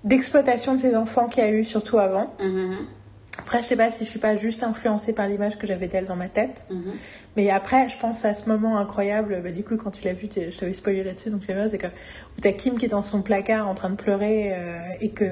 d'exploitation 0.03 0.75
de 0.75 0.81
ses 0.81 0.97
enfants 0.97 1.29
qu'il 1.29 1.45
y 1.45 1.47
a 1.47 1.51
eu, 1.51 1.65
surtout 1.65 1.99
avant. 1.99 2.35
Mhm. 2.41 2.87
Après, 3.39 3.63
je 3.63 3.67
sais 3.67 3.77
pas 3.77 3.91
si 3.91 4.05
je 4.05 4.11
suis 4.11 4.21
pas 4.21 4.37
juste 4.37 4.63
influencée 4.63 5.13
par 5.13 5.27
l'image 5.27 5.59
que 5.59 5.67
j'avais 5.67 5.89
d'elle 5.89 6.07
dans 6.07 6.17
ma 6.17 6.29
tête. 6.29 6.65
Mhm. 6.71 6.93
Mais 7.37 7.51
après, 7.51 7.89
je 7.89 7.99
pense 7.99 8.25
à 8.25 8.33
ce 8.33 8.49
moment 8.49 8.79
incroyable. 8.79 9.41
Bah, 9.43 9.51
du 9.51 9.65
coup, 9.65 9.77
quand 9.77 9.91
tu 9.91 10.05
l'as 10.05 10.13
vu, 10.13 10.29
je 10.35 10.57
t'avais 10.57 10.73
spoilé 10.73 11.03
là-dessus, 11.03 11.31
donc 11.31 11.41
tu 11.47 11.53
c'est 11.69 11.79
que 11.79 11.89
où 11.89 12.41
t'as 12.41 12.53
Kim 12.53 12.79
qui 12.79 12.87
est 12.87 12.89
dans 12.89 13.03
son 13.03 13.23
placard 13.23 13.69
en 13.69 13.75
train 13.75 13.91
de 13.91 13.97
pleurer 13.97 14.53
euh, 14.53 14.79
et 15.01 15.11
que 15.11 15.25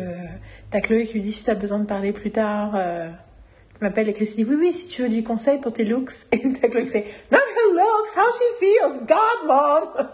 t'as 0.70 0.80
Chloé 0.80 1.06
qui 1.06 1.14
lui 1.14 1.22
dit 1.22 1.32
si 1.32 1.44
t'as 1.44 1.54
besoin 1.54 1.78
de 1.78 1.86
parler 1.86 2.12
plus 2.12 2.32
tard, 2.32 2.72
euh, 2.74 3.08
tu 3.78 3.84
m'appelles 3.84 4.08
et 4.08 4.12
Chris 4.12 4.32
dit 4.36 4.44
oui, 4.44 4.56
oui, 4.58 4.72
si 4.72 4.88
tu 4.88 5.02
veux 5.02 5.08
du 5.08 5.22
conseil 5.22 5.58
pour 5.58 5.72
tes 5.72 5.84
looks. 5.84 6.12
Et 6.32 6.52
t'as 6.52 6.68
Chloé 6.68 6.84
qui 6.84 6.90
fait 6.90 7.06
not 7.30 7.38
her 7.38 7.74
looks, 7.74 8.16
how 8.16 8.30
she 8.32 8.42
feels, 8.58 9.06
God, 9.06 9.46
mom. 9.46 10.06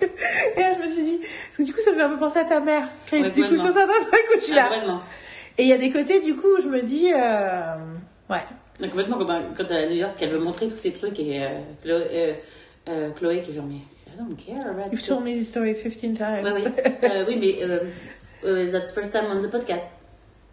et 0.56 0.60
là, 0.60 0.72
je 0.74 0.78
me 0.82 0.90
suis 0.90 1.02
dit, 1.02 1.20
parce 1.20 1.56
que 1.58 1.62
du 1.62 1.74
coup, 1.74 1.80
ça 1.84 1.90
me 1.92 1.96
fait 1.96 2.02
un 2.02 2.08
peu 2.08 2.18
penser 2.18 2.38
à 2.38 2.44
ta 2.44 2.60
mère, 2.60 2.88
Chris. 3.06 3.22
Ouais, 3.22 3.30
du 3.30 3.42
coup, 3.42 3.50
je 3.50 3.56
vraiment. 3.56 3.72
pense 3.72 3.76
à 3.76 3.84
un 3.84 4.04
truc 4.04 4.24
où 4.34 4.40
je 4.40 4.44
suis 4.44 4.54
là. 4.54 5.02
Et 5.58 5.62
il 5.64 5.68
y 5.68 5.72
a 5.72 5.78
des 5.78 5.90
côtés, 5.90 6.20
du 6.20 6.36
coup, 6.36 6.56
où 6.58 6.62
je 6.62 6.68
me 6.68 6.80
dis, 6.82 7.12
euh, 7.12 7.76
ouais. 8.30 8.40
Mais 8.80 8.88
complètement, 8.88 9.18
quand 9.18 9.64
elle 9.70 9.76
est 9.76 9.84
à 9.84 9.88
New 9.88 9.96
York, 9.96 10.14
elle 10.20 10.30
veut 10.30 10.38
montrer 10.38 10.68
tous 10.68 10.76
ces 10.78 10.92
trucs 10.92 11.18
et 11.20 11.42
euh, 11.44 11.48
Chloé, 11.82 12.06
euh, 12.14 12.32
euh, 12.88 13.10
Chloé 13.10 13.42
qui 13.42 13.50
est 13.50 13.54
genre, 13.54 13.66
mais 13.66 13.80
don't 14.18 14.34
care 14.36 14.66
about 14.66 14.90
You've 14.92 15.02
told 15.06 15.22
me 15.24 15.32
this 15.32 15.48
story 15.48 15.74
15 15.74 16.14
times. 16.16 16.44
Ouais, 16.44 16.52
oui. 16.54 16.64
Euh, 17.10 17.24
oui, 17.28 17.36
mais 17.38 17.62
euh, 17.62 17.80
euh, 18.44 18.72
that's 18.72 18.90
the 18.90 18.94
first 18.94 19.12
time 19.12 19.26
on 19.30 19.40
the 19.40 19.50
podcast. 19.50 19.86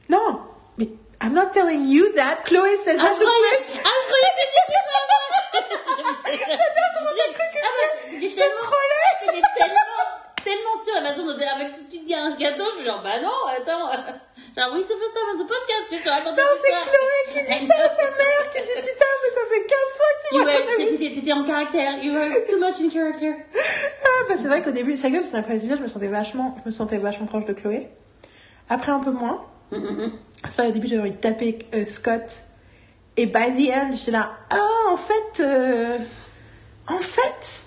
non, 0.10 0.40
mais 0.78 0.88
I'm 1.22 1.34
not 1.34 1.52
telling 1.54 1.86
you 1.86 2.12
that. 2.16 2.44
Chloé 2.46 2.76
says 2.84 2.98
Ah, 3.00 3.04
that 3.04 3.14
je 3.14 3.20
to 3.20 3.26
Chris. 3.26 3.80
ah, 3.84 3.90
je 4.02 4.06
croyais 4.08 4.32
que 4.36 4.42
c'était 4.44 4.74
ça. 4.78 4.98
J'étais 8.20 8.36
tellement, 8.36 8.76
j'étais 9.22 9.42
tellement, 9.58 9.87
tellement 10.48 10.78
sûre. 10.84 10.96
La 11.04 11.10
façon 11.12 11.26
dont 11.26 11.36
avec 11.36 11.74
tu 11.92 12.00
dis 12.00 12.16
un 12.16 12.36
gâteau, 12.36 12.64
je 12.72 12.76
suis 12.78 12.86
genre, 12.86 13.02
bah 13.04 13.20
non, 13.22 13.36
attends. 13.52 13.92
Genre, 14.58 14.72
oui, 14.74 14.82
c'est 14.88 14.96
first 14.98 15.14
time 15.14 15.30
on 15.36 15.38
the 15.38 15.48
podcast 15.48 15.86
que 15.92 15.98
je 15.98 16.04
te 16.04 16.10
raconte 16.10 16.36
Non, 16.36 16.44
c'est. 16.60 16.72
Chloé 16.72 17.20
qui 17.32 17.60
dit 17.60 17.68
ça 17.68 17.76
à 17.76 17.90
sa 17.90 18.04
mère, 18.06 18.52
qui 18.52 18.62
dit 18.64 18.70
putain, 18.74 19.14
mais 19.24 19.30
ça 19.30 19.42
fait 19.52 19.66
15 19.68 19.80
fois 19.96 20.06
que 20.18 20.28
tu 20.28 20.36
You 20.36 20.44
m'as 20.44 20.52
raconté. 20.52 20.98
t'étais- 20.98 21.32
en 21.34 21.44
caractère. 21.44 22.04
You 22.04 22.14
were 22.14 22.46
too 22.50 22.58
much 22.58 22.82
in 22.82 22.90
character. 22.90 23.36
Ah, 24.04 24.08
bah, 24.28 24.34
c'est 24.36 24.48
vrai 24.48 24.64
qu'au 24.64 24.72
début, 24.72 24.98
c'est 24.98 25.12
que 25.12 25.24
c'est 25.24 25.38
après 25.38 25.60
je 25.60 25.66
me 25.68 25.88
sentais 25.88 26.08
vachement, 26.08 26.58
je 26.64 26.70
me 26.70 26.72
sentais 26.74 26.98
vachement 26.98 27.28
proche 27.28 27.46
de 27.46 27.54
Chloé. 27.54 27.88
Après, 28.68 28.92
un 28.92 29.00
peu 29.00 29.12
moins. 29.12 29.46
Mm, 29.72 29.78
mm, 29.78 30.06
mm. 30.06 30.12
C'est 30.50 30.58
vrai, 30.58 30.68
au 30.70 30.72
début, 30.72 30.88
j'avais 30.88 31.02
envie 31.02 31.12
de 31.12 31.18
taper 31.18 31.60
euh, 31.76 31.86
Scott. 31.86 32.42
Et 33.16 33.28
by 33.28 33.52
the 33.64 33.72
end, 33.76 33.92
j'étais 33.94 34.12
là, 34.12 34.32
ah, 34.50 34.92
en 34.92 34.98
fait, 34.98 35.40
euh, 35.40 35.98
en 36.88 36.98
fait, 36.98 37.67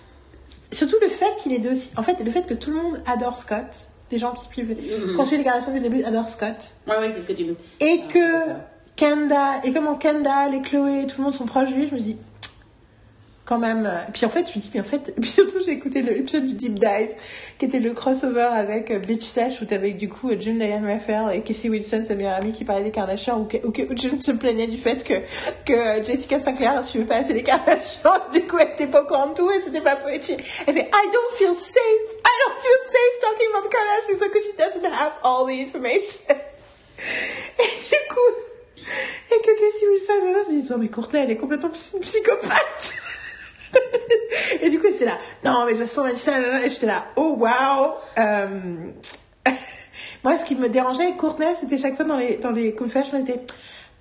surtout 0.73 0.97
le 1.00 1.08
fait 1.08 1.36
qu'il 1.42 1.52
est 1.52 1.58
de, 1.58 1.70
en 1.97 2.02
fait, 2.02 2.16
le 2.23 2.31
fait 2.31 2.47
que 2.47 2.55
tout 2.55 2.70
le 2.70 2.76
monde 2.76 3.00
adore 3.07 3.36
Scott, 3.39 3.89
les 4.10 4.18
gens 4.18 4.32
qui 4.32 4.44
suivent, 4.47 4.76
qui 4.76 5.16
ont 5.18 5.24
suivi 5.24 5.39
les 5.39 5.44
garçons 5.44 5.73
du 5.73 5.81
début 5.81 6.02
adorent 6.02 6.28
Scott. 6.28 6.70
Ouais, 6.89 6.99
ouais, 6.99 7.12
c'est 7.12 7.20
ce 7.23 7.26
que 7.26 7.32
tu 7.32 7.44
me. 7.44 7.57
Et 7.81 8.00
Ah, 8.05 8.12
que. 8.12 8.52
Kendall, 8.97 9.60
et 9.65 9.73
comment 9.73 9.94
Kendall 9.94 10.55
et 10.55 10.60
Chloé, 10.60 11.07
tout 11.07 11.18
le 11.18 11.24
monde 11.24 11.34
sont 11.34 11.47
proches 11.47 11.70
de 11.70 11.74
lui, 11.74 11.86
je 11.86 11.94
me 11.94 11.99
dis, 11.99 12.16
même. 13.58 13.86
euh, 13.86 13.98
Puis 14.12 14.24
en 14.26 14.28
fait, 14.28 14.46
je 14.50 14.58
me 14.58 14.62
dis, 14.62 14.70
mais 14.74 14.80
en 14.80 14.84
fait, 14.84 15.14
puis 15.20 15.30
surtout, 15.30 15.58
j'ai 15.64 15.72
écouté 15.72 16.02
l'épisode 16.02 16.46
du 16.46 16.54
Deep 16.54 16.78
Dive, 16.78 17.08
qui 17.58 17.66
était 17.66 17.78
le 17.80 17.92
crossover 17.94 18.48
avec 18.52 18.90
euh, 18.90 18.98
Beach 18.98 19.22
Sesh, 19.24 19.60
où 19.60 19.64
t'avais 19.64 19.90
du 19.92 20.08
coup 20.08 20.30
June 20.38 20.58
Diane 20.58 20.86
Raphael 20.90 21.36
et 21.36 21.42
Casey 21.42 21.68
Wilson, 21.68 22.04
sa 22.06 22.14
meilleure 22.14 22.34
amie, 22.34 22.52
qui 22.52 22.64
parlait 22.64 22.84
des 22.84 22.90
Kardashians, 22.90 23.38
où, 23.38 23.48
où, 23.66 23.70
que 23.72 23.82
June 23.96 24.20
se 24.20 24.32
plaignait 24.32 24.66
du 24.66 24.78
fait 24.78 25.02
que, 25.04 25.14
que 25.64 26.04
Jessica 26.04 26.38
Sinclair 26.38 26.78
ne 26.78 26.82
suivait 26.84 27.04
pas 27.04 27.16
assez 27.16 27.32
les 27.32 27.42
Kardashians, 27.42 28.12
du 28.32 28.42
coup, 28.46 28.56
elle 28.58 28.68
était 28.68 28.86
pas 28.86 29.02
au 29.02 29.06
courant 29.06 29.28
de 29.28 29.34
tout, 29.34 29.50
et 29.50 29.60
c'était 29.62 29.80
pas 29.80 29.96
poétique. 29.96 30.40
Elle 30.66 30.74
fait, 30.74 30.80
I 30.92 31.06
don't 31.12 31.36
feel 31.38 31.54
safe, 31.54 31.76
I 31.76 32.32
don't 32.46 32.58
feel 32.60 32.78
safe 32.86 33.20
talking 33.20 33.48
about 33.52 33.68
the 33.68 33.72
Kardashians, 33.72 34.28
because 34.28 34.44
she 34.44 34.56
doesn't 34.56 34.92
have 34.92 35.12
all 35.24 35.46
the 35.46 35.60
information. 35.60 36.20
Et 37.58 37.62
du 37.62 38.14
coup, 38.14 38.84
et 39.30 39.40
que 39.40 39.52
Casey 39.58 39.86
Wilson 39.88 40.44
se 40.44 40.50
dit 40.50 40.66
non 40.70 40.78
mais 40.78 40.88
Courtney 40.88 41.20
elle 41.22 41.30
est 41.30 41.36
complètement 41.36 41.70
psy- 41.70 41.98
psychopathe. 42.00 42.92
et 44.62 44.70
du 44.70 44.78
coup 44.78 44.86
c'est 44.92 45.05
là 45.07 45.18
non 45.44 45.65
mais 45.66 45.76
je 45.76 45.84
sens 45.86 46.07
elle 46.08 46.15
dit 46.15 46.20
ça 46.20 46.39
et 46.65 46.70
j'étais 46.70 46.86
là 46.86 47.07
oh 47.16 47.36
wow. 47.39 47.94
Euh, 48.18 48.47
Moi 50.24 50.36
ce 50.36 50.44
qui 50.44 50.55
me 50.55 50.68
dérangeait 50.68 51.05
avec 51.05 51.16
Courtney 51.16 51.55
c'était 51.58 51.78
chaque 51.78 51.97
fois 51.97 52.05
dans 52.05 52.16
les 52.16 52.36
dans 52.36 52.50
les 52.50 52.74
confessions 52.74 53.16
elle 53.16 53.23
était 53.23 53.40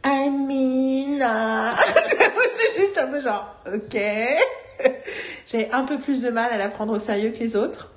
I 0.06 0.30
mean. 0.30 1.20
J'étais 2.58 2.82
juste 2.82 2.98
un 2.98 3.08
peu 3.08 3.22
genre 3.22 3.56
ok. 3.68 4.02
J'ai 5.48 5.72
un 5.72 5.84
peu 5.84 6.00
plus 6.00 6.22
de 6.22 6.30
mal 6.30 6.52
à 6.52 6.58
la 6.58 6.70
prendre 6.70 6.94
au 6.94 7.00
sérieux 7.00 7.32
que 7.32 7.40
les 7.40 7.56
autres. 7.56 7.92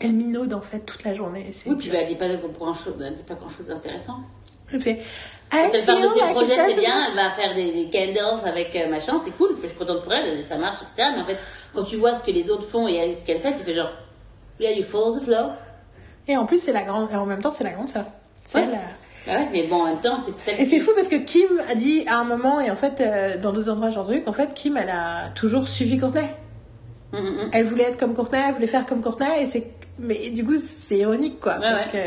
Elle 0.00 0.12
minaude 0.12 0.54
en 0.54 0.60
fait 0.60 0.80
toute 0.80 1.02
la 1.04 1.14
journée. 1.14 1.50
Oui, 1.66 1.76
puis 1.76 1.90
bah, 1.90 1.98
elle 2.00 2.08
dit 2.08 2.14
pas 2.14 2.28
grand 2.36 2.74
chose, 2.74 2.94
elle 3.04 3.14
dit 3.14 3.22
pas 3.22 3.34
grand 3.34 3.50
chose 3.50 3.66
d'intéressant. 3.66 4.20
Elle 4.72 4.80
fait 4.80 5.00
Quand 5.50 5.58
I 5.58 5.70
elle 5.74 5.84
parle 5.84 6.02
de 6.02 6.08
ses 6.08 6.20
like 6.20 6.32
projets, 6.32 6.56
c'est 6.68 6.80
bien, 6.80 7.06
elle 7.08 7.16
va 7.16 7.30
faire 7.32 7.54
des, 7.54 7.72
des 7.72 7.90
candles 7.90 8.46
avec 8.46 8.74
euh, 8.76 8.88
machin, 8.88 9.18
c'est 9.24 9.32
cool, 9.36 9.56
je 9.60 9.66
suis 9.66 9.76
contente 9.76 10.02
pour 10.02 10.12
elle, 10.12 10.42
ça 10.44 10.58
marche, 10.58 10.80
etc. 10.82 11.08
Mais 11.16 11.22
en 11.22 11.26
fait, 11.26 11.38
quand 11.74 11.82
tu 11.84 11.96
vois 11.96 12.14
ce 12.14 12.22
que 12.24 12.30
les 12.30 12.50
autres 12.50 12.64
font 12.64 12.86
et 12.86 13.14
ce 13.14 13.26
qu'elle 13.26 13.40
fait, 13.40 13.54
tu 13.54 13.60
fais 13.64 13.74
genre, 13.74 13.90
yeah, 14.60 14.72
you 14.72 14.84
follow 14.84 15.18
the 15.18 15.22
flow. 15.24 15.50
Et 16.28 16.36
en 16.36 16.46
plus, 16.46 16.58
c'est 16.62 16.72
la 16.72 16.82
grande, 16.82 17.10
et 17.12 17.16
en 17.16 17.26
même 17.26 17.40
temps, 17.40 17.50
c'est 17.50 17.64
la 17.64 17.70
grande 17.70 17.88
sœur. 17.88 18.04
C'est 18.44 18.58
Ouais. 18.60 18.66
la- 18.66 18.78
Bah 19.26 19.38
ouais, 19.40 19.48
mais 19.52 19.66
bon, 19.66 19.82
en 19.82 19.86
même 19.86 20.00
temps, 20.00 20.16
c'est 20.38 20.58
Et 20.58 20.64
c'est 20.64 20.78
fou 20.80 20.92
parce 20.94 21.08
que 21.08 21.16
Kim 21.16 21.48
a 21.68 21.74
dit 21.74 22.04
à 22.06 22.16
un 22.18 22.24
moment, 22.24 22.58
et 22.60 22.70
en 22.70 22.76
fait, 22.76 23.00
euh, 23.00 23.36
dans 23.36 23.52
d'autres 23.52 23.70
endroits, 23.70 23.90
j'ai 23.90 23.98
entendu 23.98 24.22
qu'en 24.22 24.32
fait, 24.32 24.54
Kim, 24.54 24.76
elle 24.78 24.88
a 24.88 25.30
toujours 25.34 25.68
suivi 25.68 25.98
Courtney. 25.98 26.22
Mm, 27.12 27.18
mm, 27.18 27.22
mm. 27.46 27.50
Elle 27.52 27.64
voulait 27.64 27.84
être 27.84 27.98
comme 27.98 28.14
Courtney, 28.14 28.40
elle 28.46 28.54
voulait 28.54 28.66
faire 28.68 28.86
comme 28.86 29.02
Courtney, 29.02 29.42
et 29.42 29.46
c'est, 29.46 29.72
mais 29.98 30.30
du 30.30 30.44
coup, 30.44 30.56
c'est 30.58 30.98
ironique, 30.98 31.38
quoi. 31.40 31.54
Ouais, 31.54 31.60
parce 31.60 31.86
ouais. 31.86 31.90
que, 31.92 31.98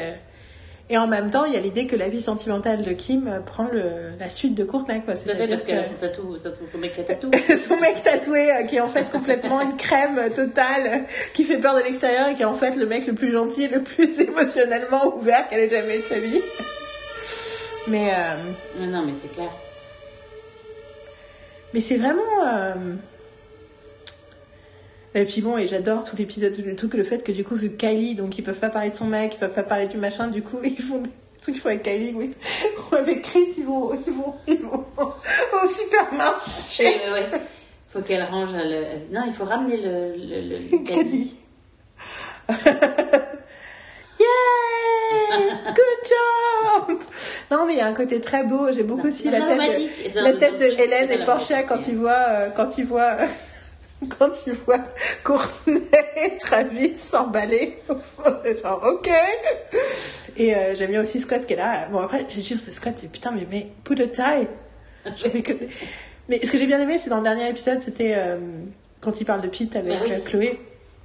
et 0.90 0.98
en 0.98 1.08
même 1.08 1.32
temps, 1.32 1.46
il 1.46 1.54
y 1.54 1.58
a 1.58 1.60
l'idée 1.60 1.88
que 1.88 1.96
la 1.96 2.10
vie 2.10 2.22
sentimentale 2.22 2.84
de 2.84 2.92
Kim 2.92 3.42
prend 3.46 3.68
le, 3.72 4.12
la 4.20 4.30
suite 4.30 4.54
de 4.54 4.64
Courtney, 4.64 5.02
quoi. 5.04 5.14
Tout 5.16 5.22
à 5.22 5.34
fait, 5.34 5.36
C'est-à-dire 5.38 5.50
parce 5.56 5.64
qu'elle 5.64 5.80
a 5.80 5.84
son 5.86 5.94
tatou, 5.94 6.38
son 6.72 6.78
mec 6.78 6.94
qui 6.94 7.02
a 7.02 7.04
tatou. 7.06 7.30
que 7.32 7.58
son 7.58 7.78
mec 7.78 8.04
tatoué, 8.04 8.50
qui 8.68 8.76
est 8.76 8.82
en 8.82 8.88
fait 8.90 9.10
complètement 9.10 9.62
une 9.62 9.76
crème 9.78 10.20
totale, 10.36 11.06
qui 11.34 11.46
fait 11.46 11.58
peur 11.58 11.76
de 11.78 11.82
l'extérieur, 11.84 12.28
et 12.28 12.36
qui 12.36 12.42
est 12.42 12.46
en 12.46 12.54
fait 12.54 12.76
le 12.76 12.86
mec 12.86 13.08
le 13.08 13.14
plus 13.14 13.32
gentil 13.32 13.64
et 13.64 13.68
le 13.70 13.82
plus 13.82 14.20
émotionnellement 14.20 15.16
ouvert 15.16 15.48
qu'elle 15.50 15.62
ait 15.62 15.70
jamais 15.70 15.98
eu 15.98 16.02
de 16.02 16.06
sa 16.06 16.20
vie. 16.20 16.42
Mais, 17.88 18.12
euh, 18.12 18.82
Non, 18.82 18.88
non, 19.00 19.04
mais 19.06 19.14
c'est 19.22 19.34
clair. 19.34 19.50
Mais 21.74 21.82
c'est 21.82 21.98
vraiment. 21.98 22.22
euh, 22.46 22.74
Et 25.16 25.26
puis 25.26 25.42
bon, 25.42 25.58
et 25.58 25.68
j'adore 25.68 26.04
tout 26.04 26.16
l'épisode, 26.16 26.56
le 26.66 26.76
truc, 26.76 26.96
le 26.96 27.04
fait 27.04 27.24
que 27.24 27.32
du 27.32 27.44
coup, 27.44 27.56
vu 27.56 27.76
Kylie, 27.76 28.16
donc 28.16 28.38
ils 28.38 28.42
peuvent 28.42 28.60
pas 28.60 28.70
parler 28.70 28.90
de 28.90 28.96
son 28.96 29.06
mec, 29.06 29.36
ils 29.36 29.40
peuvent 29.40 29.54
pas 29.54 29.64
parler 29.64 29.88
du 29.88 29.98
machin, 29.98 30.28
du 30.28 30.42
coup, 30.42 30.60
ils 30.64 30.82
font 30.82 31.00
des 31.00 31.10
trucs 31.42 31.56
qu'ils 31.56 31.62
font 31.62 31.70
avec 31.70 31.84
Kylie, 31.84 32.14
oui. 32.16 32.34
Ou 32.92 32.96
avec 32.96 33.22
Chris, 33.22 33.48
ils 33.58 33.66
vont, 33.66 33.92
ils 34.08 34.14
vont, 34.14 34.34
ils 34.48 34.60
vont 34.62 34.86
au 35.64 35.68
supermarché. 35.68 36.84
Ouais, 36.84 37.12
ouais. 37.12 37.42
Faut 37.88 38.02
qu'elle 38.02 38.24
range 38.24 38.50
le. 38.54 39.14
Non, 39.14 39.22
il 39.28 39.34
faut 39.34 39.46
ramener 39.46 39.78
le, 39.78 40.16
le, 40.16 40.42
le, 40.50 40.58
le 40.72 40.78
Caddie. 40.84 41.36
Yeah! 44.20 45.74
Good 45.74 46.10
job! 46.10 47.00
Non, 47.52 47.66
mais 47.66 47.74
il 47.74 47.78
y 47.78 47.82
a 47.82 47.88
un 47.88 47.94
côté 47.94 48.20
très 48.20 48.44
beau. 48.44 48.74
J'ai 48.74 48.84
beaucoup 48.84 49.08
aussi 49.08 49.30
la 49.30 49.40
Non, 49.40 49.58
tête 49.58 49.92
de, 50.06 50.10
ça, 50.10 50.22
la 50.24 50.34
tête 50.34 50.60
de 50.60 50.66
Hélène 50.66 51.12
et 51.12 51.18
la 51.18 51.26
Portia 51.26 51.64
quand 51.64 51.88
ils 51.88 51.96
voient, 51.96 52.26
euh, 52.30 52.50
quand 52.50 52.78
ils 52.78 52.86
voient, 52.86 53.18
quand 54.20 54.30
ils 54.48 54.54
voient 54.54 54.84
Courtney 55.24 55.82
et 56.18 56.38
Travis 56.40 56.96
s'emballer. 56.96 57.78
au 57.90 57.96
fond, 58.24 58.34
Genre, 58.62 58.82
ok. 58.84 59.10
Et 60.38 60.56
euh, 60.56 60.76
j'aime 60.76 60.92
bien 60.92 61.04
aussi 61.04 61.20
Scott 61.20 61.46
qui 61.46 61.54
est 61.54 61.58
là. 61.58 61.88
Bon, 61.92 62.00
après, 62.00 62.26
j'ai 62.30 62.42
sûr, 62.42 62.58
c'est 62.58 62.72
Scott. 62.72 62.96
Putain, 63.12 63.32
mais, 63.32 63.46
mais 63.50 63.68
put 63.84 64.02
a 64.02 64.08
tie. 64.08 64.48
Que- 65.44 65.54
Mais 66.30 66.46
ce 66.46 66.52
que 66.52 66.58
j'ai 66.58 66.66
bien 66.68 66.80
aimé, 66.80 66.98
c'est 66.98 67.10
dans 67.10 67.18
le 67.18 67.24
dernier 67.24 67.50
épisode, 67.50 67.82
c'était 67.82 68.14
euh, 68.16 68.38
quand 69.02 69.20
il 69.22 69.26
parle 69.26 69.42
de 69.42 69.48
Pete 69.50 69.76
avec 69.76 69.92
Bah 69.92 70.00
oui. 70.06 70.14
euh, 70.14 70.20
Chloé. 70.26 70.60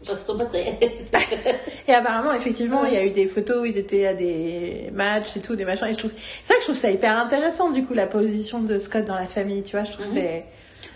Genre, 0.05 0.17
c'est 0.17 0.27
son 0.27 0.39
pote. 0.39 0.55
Et 0.55 1.93
apparemment, 1.93 2.33
effectivement, 2.33 2.85
il 2.85 2.95
y 2.95 2.97
a 2.97 3.05
eu 3.05 3.11
des 3.11 3.27
photos 3.27 3.63
où 3.63 3.65
ils 3.65 3.77
étaient 3.77 4.07
à 4.07 4.15
des 4.15 4.91
matchs 4.93 5.37
et 5.37 5.41
tout, 5.41 5.57
des 5.57 5.65
machins. 5.65 5.89
Et 5.89 5.93
je 5.93 5.99
trouve, 5.99 6.13
c'est 6.45 6.53
vrai 6.53 6.57
que 6.59 6.63
je 6.63 6.67
trouve 6.69 6.77
ça 6.81 6.91
hyper 6.91 7.19
intéressant, 7.19 7.71
du 7.71 7.85
coup, 7.85 7.95
la 7.95 8.07
position 8.07 8.61
de 8.61 8.79
Scott 8.79 9.05
dans 9.07 9.17
la 9.17 9.27
famille, 9.27 9.63
tu 9.65 9.73
vois. 9.77 9.85
Je 9.85 9.93
trouve 9.93 10.07
Mhm. 10.07 10.13
c'est. 10.13 10.45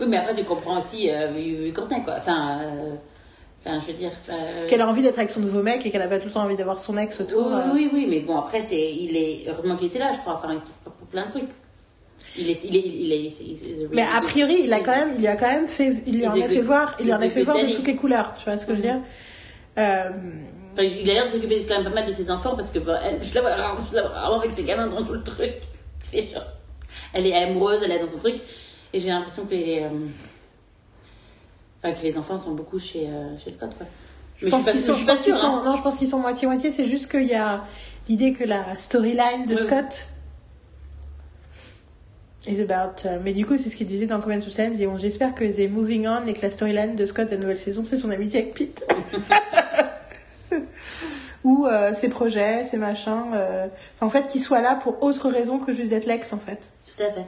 Oui, 0.01 0.07
mais 0.09 0.17
après, 0.17 0.35
tu 0.35 0.45
comprends 0.45 0.79
aussi 0.79 1.11
euh, 1.11 1.73
Courtney, 1.73 2.03
quoi. 2.05 2.15
Enfin, 2.19 2.61
euh, 2.63 2.95
enfin, 3.65 3.79
je 3.81 3.87
veux 3.93 3.97
dire. 3.99 4.11
euh, 4.31 4.67
Qu'elle 4.69 4.81
a 4.81 4.89
envie 4.89 5.03
d'être 5.03 5.19
avec 5.19 5.31
son 5.31 5.41
nouveau 5.41 5.63
mec 5.63 5.85
et 5.87 5.91
qu'elle 5.91 6.03
a 6.03 6.09
pas 6.09 6.19
tout 6.19 6.27
le 6.27 6.33
temps 6.33 6.43
envie 6.43 6.57
d'avoir 6.57 6.81
son 6.81 6.97
ex 6.99 7.21
autour. 7.21 7.47
oui, 7.49 7.53
euh. 7.55 7.73
oui, 7.73 7.91
oui, 7.93 8.07
mais 8.09 8.21
bon, 8.21 8.37
après, 8.39 8.63
c'est, 8.63 8.93
il 8.95 9.17
est, 9.17 9.45
heureusement 9.49 9.77
qu'il 9.77 9.89
était 9.89 9.99
là, 9.99 10.13
je 10.13 10.19
crois, 10.19 10.35
enfin, 10.43 10.61
pour 10.85 10.93
plein 11.09 11.25
de 11.27 11.31
trucs. 11.31 11.49
Il 12.37 12.49
est, 12.49 12.65
il 12.65 12.75
est, 12.77 12.81
il 12.81 13.13
est, 13.13 13.41
il 13.41 13.89
Mais 13.93 14.03
a 14.03 14.21
priori, 14.23 14.63
il 14.65 14.73
a 14.73 14.81
quand 14.81 14.93
même, 14.93 15.15
il 15.19 15.27
a 15.27 15.37
quand 15.37 15.49
même 15.51 15.69
fait, 15.69 16.03
il 16.07 16.17
lui 16.17 16.27
en 16.27 16.31
a 16.33 16.49
fait 16.49 16.61
voir, 16.63 16.97
il 17.01 17.13
en 17.13 17.21
a 17.21 17.29
fait 17.29 17.43
voir 17.43 17.59
de 17.59 17.75
toutes 17.75 17.87
les 17.87 17.97
couleurs, 17.97 18.35
tu 18.39 18.45
vois 18.45 18.57
ce 18.57 18.65
que 18.65 18.73
je 18.73 18.77
veux 18.79 18.83
dire? 18.83 19.01
Enfin, 20.75 20.85
il 20.85 21.11
a 21.11 21.15
l'air 21.15 21.25
de 21.25 21.29
s'occuper 21.29 21.67
quand 21.69 21.75
même 21.75 21.85
pas 21.93 22.01
mal 22.01 22.07
de 22.07 22.13
ses 22.13 22.31
enfants 22.31 22.55
parce 22.57 22.71
que 22.71 22.79
bah, 22.79 22.99
elle, 23.05 23.23
je 23.23 23.35
la 23.35 23.43
vois 23.43 23.55
vraiment 23.55 24.39
avec 24.39 24.51
ses 24.51 24.63
gamins 24.65 24.87
dans 24.87 25.05
tout 25.05 25.13
le 25.13 25.23
truc. 25.23 25.53
Genre- 26.15 26.43
Elle 27.13 27.27
est 27.27 27.35
amoureuse, 27.35 27.81
elle 27.85 27.93
est 27.93 27.99
dans 27.99 28.07
son 28.07 28.19
truc. 28.19 28.37
Et 28.93 29.01
j'ai 29.01 29.09
l'impression 29.09 29.47
que 29.47 29.55
les, 29.55 29.81
euh, 29.83 29.89
enfin, 31.83 31.95
que 31.95 32.03
les 32.03 32.17
enfants 32.19 32.39
sont 32.39 32.53
beaucoup 32.53 32.79
chez, 32.79 33.09
euh, 33.09 33.39
chez 33.43 33.51
Scott, 33.51 33.71
quoi. 33.77 33.87
je 34.37 34.45
Mais 34.47 34.51
pense 34.51 34.67
je 34.67 34.71
suis 34.71 34.79
qu'ils 34.79 34.87
pas, 34.87 34.87
sont, 34.87 34.93
je 34.93 34.97
suis 34.99 35.03
je 35.03 35.07
pas 35.07 35.13
pense 35.15 35.23
qu'ils 35.25 35.33
sûre. 35.35 35.43
sont, 35.43 35.57
hein. 35.57 35.63
non, 35.65 35.77
je 35.77 35.83
pense 35.83 35.97
qu'ils 35.97 36.09
sont 36.09 36.19
moitié 36.19 36.47
moitié. 36.47 36.71
C'est 36.71 36.87
juste 36.87 37.11
qu'il 37.11 37.25
y 37.27 37.35
a 37.35 37.65
l'idée 38.09 38.33
que 38.33 38.45
la 38.45 38.77
storyline 38.79 39.47
de 39.47 39.55
Oui, 39.55 39.61
oui. 39.61 39.67
Scott 39.67 40.07
is 42.49 42.61
about. 42.61 43.07
euh, 43.07 43.19
mais 43.23 43.33
du 43.33 43.47
coup, 43.47 43.57
c'est 43.57 43.69
ce 43.69 43.77
qu'il 43.77 43.87
disait 43.87 44.07
dans 44.07 44.21
Comment 44.21 44.39
to 44.41 44.51
Sam. 44.51 44.75
Il 44.77 44.87
bon, 44.87 44.99
j'espère 44.99 45.35
que 45.35 45.51
c'est 45.53 45.69
moving 45.69 46.07
on 46.09 46.27
et 46.27 46.35
que 46.35 46.43
la 46.43 46.51
storyline 46.51 46.97
de 46.97 47.07
Scott 47.07 47.27
de 47.31 47.35
la 47.37 47.41
nouvelle 47.41 47.59
saison, 47.59 47.85
c'est 47.85 47.97
son 47.97 48.11
amitié 48.11 48.41
avec 48.41 48.55
Pete. 48.55 48.85
Ou 51.45 51.67
euh, 51.67 51.93
ses 51.95 52.09
projets, 52.09 52.65
ses 52.67 52.77
machins. 52.77 53.33
euh, 53.35 53.67
enfin, 53.97 54.07
en 54.07 54.11
fait, 54.11 54.29
qu'il 54.29 54.41
soit 54.41 54.61
là 54.61 54.75
pour 54.77 55.03
autre 55.03 55.29
raison 55.31 55.59
que 55.59 55.73
juste 55.73 55.89
d'être 55.91 56.07
l'ex, 56.07 56.33
en 56.33 56.39
fait. 56.39 56.69
Tout 56.97 57.03
à 57.03 57.11
fait. 57.11 57.27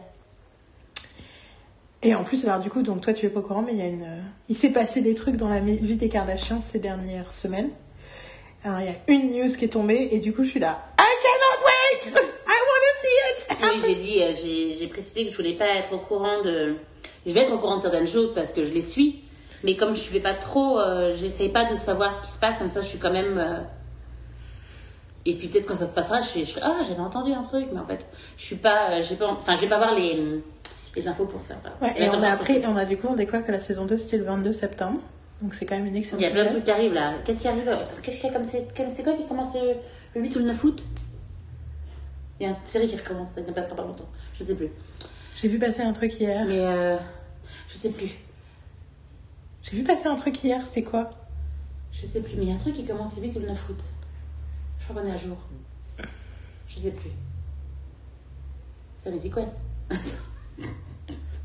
Et 2.06 2.14
en 2.14 2.22
plus, 2.22 2.46
alors 2.46 2.60
du 2.60 2.68
coup, 2.68 2.82
donc 2.82 3.00
toi 3.00 3.12
tu 3.14 3.24
es 3.26 3.30
pas 3.30 3.40
au 3.40 3.42
courant, 3.42 3.62
mais 3.62 3.74
il 3.74 4.02
euh, 4.04 4.54
s'est 4.54 4.72
passé 4.72 5.00
des 5.00 5.14
trucs 5.14 5.36
dans 5.36 5.48
la 5.48 5.60
vie 5.60 5.96
des 5.96 6.08
Kardashians 6.10 6.60
ces 6.60 6.78
dernières 6.78 7.32
semaines. 7.32 7.70
Alors 8.62 8.80
il 8.80 8.86
y 8.86 8.88
a 8.90 8.96
une 9.08 9.30
news 9.32 9.48
qui 9.56 9.64
est 9.64 9.68
tombée 9.68 10.08
et 10.12 10.18
du 10.18 10.32
coup 10.34 10.44
je 10.44 10.50
suis 10.50 10.60
là. 10.60 10.86
I 10.98 11.02
cannot 11.22 11.64
wait. 11.66 12.20
I 12.46 12.58
wanna 12.70 12.92
see 13.00 13.16
it. 13.30 13.56
Oui, 13.62 13.82
j'ai 13.86 13.94
dit, 14.02 14.22
euh, 14.22 14.74
j'ai 14.78 14.86
précisé 14.86 15.24
que 15.24 15.30
je 15.30 15.36
voulais 15.36 15.54
pas 15.54 15.66
être 15.76 15.92
au 15.94 15.98
courant 15.98 16.42
de. 16.42 16.76
Je 17.26 17.32
vais 17.32 17.40
être 17.40 17.52
au 17.54 17.58
courant 17.58 17.76
de 17.76 17.82
certaines 17.82 18.06
choses 18.06 18.34
parce 18.34 18.52
que 18.52 18.64
je 18.66 18.70
les 18.70 18.82
suis, 18.82 19.22
Mais 19.62 19.76
comme 19.76 19.96
je 19.96 20.06
ne 20.06 20.12
vais 20.12 20.20
pas 20.20 20.34
trop, 20.34 20.78
euh, 20.78 21.14
j'essaye 21.16 21.48
pas 21.48 21.64
de 21.70 21.74
savoir 21.76 22.14
ce 22.14 22.26
qui 22.26 22.32
se 22.32 22.38
passe, 22.38 22.58
comme 22.58 22.68
ça 22.68 22.82
je 22.82 22.86
suis 22.88 22.98
quand 22.98 23.12
même. 23.12 23.38
euh, 23.38 23.60
Et 25.24 25.34
puis 25.36 25.48
peut-être 25.48 25.64
quand 25.66 25.76
ça 25.76 25.88
se 25.88 25.94
passera, 25.94 26.20
je 26.20 26.26
fais, 26.26 26.60
ah 26.60 26.82
j'avais 26.86 27.00
entendu 27.00 27.32
un 27.32 27.42
truc, 27.42 27.68
mais 27.72 27.80
en 27.80 27.86
fait 27.86 28.04
je 28.36 28.44
suis 28.44 28.56
pas, 28.56 28.98
euh, 28.98 29.02
j'ai 29.02 29.16
pas, 29.16 29.26
enfin 29.28 29.54
je 29.56 29.62
vais 29.62 29.68
pas 29.68 29.78
voir 29.78 29.94
les, 29.94 30.42
les 30.96 31.08
infos 31.08 31.26
pour 31.26 31.42
ça. 31.42 31.56
voilà. 31.62 31.76
Ouais, 31.94 32.02
et 32.04 32.08
on 32.08 32.22
a 32.22 32.28
appris, 32.30 32.60
on 32.66 32.76
a 32.76 32.84
du 32.84 32.96
coup, 32.96 33.08
on 33.08 33.14
découvre 33.16 33.42
que 33.44 33.52
la 33.52 33.60
saison 33.60 33.84
2 33.86 33.98
c'était 33.98 34.18
le 34.18 34.24
22 34.24 34.52
septembre. 34.52 35.00
Donc 35.42 35.54
c'est 35.54 35.66
quand 35.66 35.74
même 35.76 35.86
une 35.86 35.96
excellente 35.96 36.20
Il 36.22 36.24
y 36.24 36.26
a 36.28 36.30
plein 36.30 36.44
de 36.44 36.48
trucs 36.50 36.64
qui 36.64 36.70
arrivent 36.70 36.94
là. 36.94 37.14
Qu'est-ce 37.24 37.40
qui 37.42 37.48
arrive? 37.48 37.70
Qu'est-ce 38.02 38.16
qu'il 38.16 38.26
y 38.26 38.28
a 38.30 38.32
comme 38.32 38.46
c'est 38.46 38.66
comme- 38.74 38.92
quoi 39.04 39.14
qui 39.14 39.26
commence 39.26 39.54
le, 39.54 39.74
le 40.14 40.20
8 40.22 40.36
ou 40.36 40.38
le 40.38 40.44
9 40.46 40.64
août? 40.64 40.84
Il 42.40 42.44
y 42.44 42.46
a 42.46 42.50
une 42.50 42.56
série 42.64 42.86
qui 42.86 42.96
recommence, 42.96 43.30
ça 43.32 43.40
n'a 43.40 43.52
pas, 43.52 43.62
pas 43.62 43.82
longtemps. 43.82 44.08
Je 44.38 44.44
sais 44.44 44.54
plus. 44.54 44.68
J'ai 45.36 45.48
vu 45.48 45.58
passer 45.58 45.82
un 45.82 45.92
truc 45.92 46.18
hier. 46.20 46.44
Mais 46.46 46.58
euh, 46.64 46.96
je 47.68 47.76
sais 47.76 47.90
plus. 47.90 48.10
J'ai 49.62 49.76
vu 49.76 49.82
passer 49.84 50.06
un 50.08 50.16
truc 50.16 50.42
hier, 50.44 50.64
c'était 50.66 50.82
quoi? 50.82 51.10
Je 51.92 52.06
sais 52.06 52.20
plus. 52.20 52.34
Mais 52.36 52.42
il 52.44 52.48
y 52.48 52.52
a 52.52 52.54
un 52.54 52.58
truc 52.58 52.74
qui 52.74 52.84
commence 52.84 53.14
le 53.16 53.22
8 53.22 53.36
ou 53.36 53.40
le 53.40 53.46
9 53.48 53.68
août. 53.70 53.84
Je 54.80 54.84
crois 54.88 55.00
qu'on 55.02 55.08
est 55.08 55.12
à 55.12 55.16
jour. 55.16 55.36
Je 56.68 56.78
sais 56.80 56.90
plus. 56.90 57.10
C'est 58.96 59.04
pas 59.04 59.10
Mythic 59.10 59.34
Quest. 59.34 59.58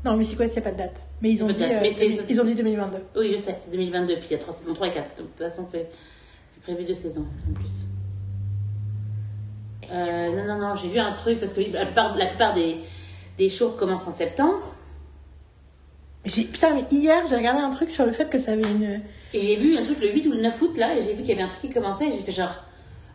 Non, 0.04 0.16
Mythic 0.16 0.38
Quest, 0.38 0.56
il 0.56 0.60
n'y 0.60 0.66
a 0.66 0.70
pas 0.70 0.74
de 0.74 0.78
date. 0.78 1.02
Mais 1.20 1.30
ils 1.32 1.44
ont, 1.44 1.48
dit, 1.48 1.62
euh, 1.62 1.78
mais 1.82 1.90
c'est- 1.90 2.08
2000 2.08 2.24
ils 2.30 2.40
ont 2.40 2.44
dit 2.44 2.54
2022. 2.54 2.98
Oui, 3.16 3.28
je 3.30 3.36
sais, 3.36 3.56
c'est 3.62 3.70
2022. 3.70 4.16
Puis 4.16 4.28
il 4.28 4.32
y 4.32 4.34
a 4.34 4.38
3 4.38 4.54
saisons 4.54 4.74
3 4.74 4.88
et 4.88 4.92
4. 4.92 5.16
Donc 5.18 5.26
de 5.26 5.30
toute 5.32 5.38
façon, 5.38 5.62
c'est 5.68 5.90
c'est 6.48 6.62
prévu 6.62 6.84
deux 6.84 6.94
saisons 6.94 7.26
en 7.48 7.52
plus. 7.54 7.70
Euh, 9.92 10.28
non, 10.36 10.44
non, 10.54 10.68
non, 10.68 10.74
j'ai 10.76 10.88
vu 10.88 10.98
un 10.98 11.12
truc 11.12 11.40
parce 11.40 11.52
que 11.52 11.60
la 11.72 11.84
plupart, 11.84 12.16
la 12.16 12.26
plupart 12.26 12.54
des, 12.54 12.78
des 13.38 13.48
shows 13.48 13.70
commencent 13.72 14.06
en 14.06 14.12
septembre. 14.12 14.74
J'ai- 16.24 16.44
Putain, 16.44 16.74
mais 16.74 16.84
hier, 16.90 17.26
j'ai 17.28 17.36
regardé 17.36 17.60
un 17.60 17.70
truc 17.70 17.90
sur 17.90 18.06
le 18.06 18.12
fait 18.12 18.28
que 18.30 18.38
ça 18.38 18.52
avait 18.52 18.62
une. 18.62 19.02
Et 19.32 19.40
j'ai 19.40 19.56
vu 19.56 19.76
un 19.76 19.84
truc 19.84 20.00
le 20.00 20.12
8 20.12 20.26
ou 20.28 20.32
le 20.32 20.40
9 20.42 20.62
août 20.62 20.76
là, 20.76 20.94
et 20.96 21.02
j'ai 21.02 21.12
vu 21.14 21.18
qu'il 21.22 21.30
y 21.30 21.32
avait 21.32 21.42
un 21.42 21.48
truc 21.48 21.60
qui 21.60 21.70
commençait, 21.70 22.06
et 22.08 22.12
j'ai 22.12 22.18
fait 22.18 22.32
genre, 22.32 22.54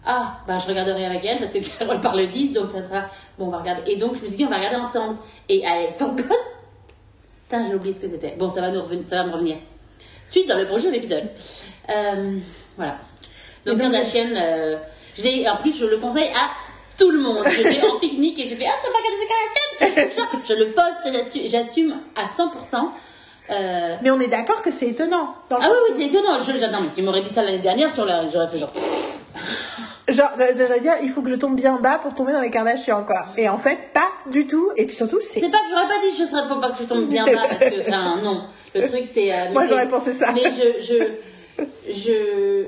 ah, 0.06 0.40
bah 0.48 0.58
je 0.58 0.68
regarderai 0.68 1.06
avec 1.06 1.24
elle 1.26 1.40
parce 1.40 1.54
que 1.54 1.60
Carole 1.80 2.02
parle 2.02 2.20
le 2.22 2.28
10, 2.28 2.54
donc 2.54 2.68
ça 2.70 2.84
sera, 2.84 3.06
bon, 3.40 3.48
on 3.48 3.50
va 3.52 3.60
regarder. 3.60 3.90
Et 3.92 3.98
donc 3.98 4.16
je 4.18 4.22
me 4.22 4.28
suis 4.28 4.38
dit, 4.38 4.46
on 4.46 4.50
va 4.50 4.58
regarder 4.58 4.78
ensemble. 4.78 5.18
Et 5.50 5.62
elle 5.64 5.94
forgot. 5.94 6.24
Putain, 7.48 7.66
j'ai 7.68 7.76
oublié 7.76 7.94
ce 7.94 8.00
que 8.02 8.08
c'était. 8.08 8.36
Bon, 8.38 8.50
ça 8.50 8.62
va, 8.62 8.72
nous 8.72 8.82
revenir, 8.82 9.08
ça 9.08 9.18
va 9.18 9.28
me 9.28 9.34
revenir. 9.34 9.58
Suite 10.28 10.48
dans 10.48 10.58
le 10.58 10.66
prochain 10.66 10.92
épisode. 10.92 11.30
Euh, 11.90 12.38
voilà. 12.78 12.98
Donc, 13.66 13.78
donc, 13.78 13.92
Kardashian, 13.92 14.30
euh, 14.36 14.78
je 15.16 15.22
l'ai, 15.24 15.48
en 15.48 15.58
plus, 15.58 15.78
je 15.78 15.86
le 15.86 15.98
conseille 15.98 16.30
à 16.30 16.50
tout 16.98 17.12
le 17.12 17.20
monde. 17.20 17.44
Je 17.46 17.62
vais 17.62 17.82
en 17.88 18.00
pique-nique 18.00 18.40
et 18.40 18.48
je 18.50 18.56
fais, 18.56 18.66
ah, 18.68 18.74
t'as 18.84 18.92
pas 18.92 18.98
regardé 18.98 19.18
ces 19.22 20.16
Kardashian 20.16 20.40
Je 20.44 20.54
le 20.64 20.72
poste, 20.74 21.50
j'assume- 21.52 22.00
à 22.16 22.28
100%. 22.28 22.90
Euh, 23.52 23.96
Mais 24.02 24.10
on 24.10 24.20
est 24.20 24.28
d'accord 24.28 24.64
que 24.64 24.72
c'est 24.72 24.88
étonnant. 24.88 25.36
Dans 25.52 25.58
le 25.58 25.64
ah 25.64 25.70
oui, 25.70 25.78
oui, 25.90 25.96
c'est 25.98 26.06
étonnant. 26.18 26.40
Je, 26.40 26.52
je- 26.54 26.72
non, 26.72 26.82
mais 26.82 26.90
tu 26.96 27.04
m'aurais 27.04 27.22
dit 27.22 27.30
ça 27.30 27.44
l'année 27.44 27.60
dernière, 27.60 27.94
sur 27.94 28.04
la- 28.06 28.28
j'aurais 28.30 28.48
fait 28.48 28.58
genre. 28.58 28.72
Genre, 30.08 30.30
de 30.38 30.80
dire, 30.82 30.94
il 31.02 31.10
faut 31.10 31.22
que 31.24 31.30
je 31.30 31.36
tombe 31.36 31.56
bien 31.56 31.78
bas 31.78 31.98
pour 31.98 32.14
tomber 32.14 32.32
dans 32.32 32.42
les 32.42 32.52
Kardashians, 32.52 33.04
quoi. 33.06 33.26
Et 33.38 33.50
en 33.50 33.58
fait, 33.58 33.78
pas 33.92 34.08
du 34.30 34.46
tout. 34.46 34.72
Et 34.78 34.86
puis 34.86 34.96
surtout, 34.96 35.20
c'est. 35.22 35.40
C'est 35.40 35.50
pas 35.50 35.58
que 35.58 35.70
j'aurais 35.70 35.88
pas 35.88 36.00
dit, 36.00 36.16
je 36.16 36.26
serais, 36.26 36.48
faut 36.48 36.60
pas 36.60 36.72
que 36.72 36.84
je 36.84 36.88
tombe 36.88 37.08
bien 37.08 37.26
bas, 37.26 37.48
parce 37.50 37.58
que, 37.72 37.82
enfin, 37.82 38.18
non. 38.24 38.44
Le 38.76 38.88
truc, 38.88 39.06
c'est. 39.06 39.34
euh, 39.34 39.52
Moi, 39.52 39.66
j'aurais 39.68 39.88
pensé 39.88 40.14
ça. 40.14 40.32
Mais 40.34 40.44
je. 40.52 40.82
je, 40.84 41.64
je 41.92 42.66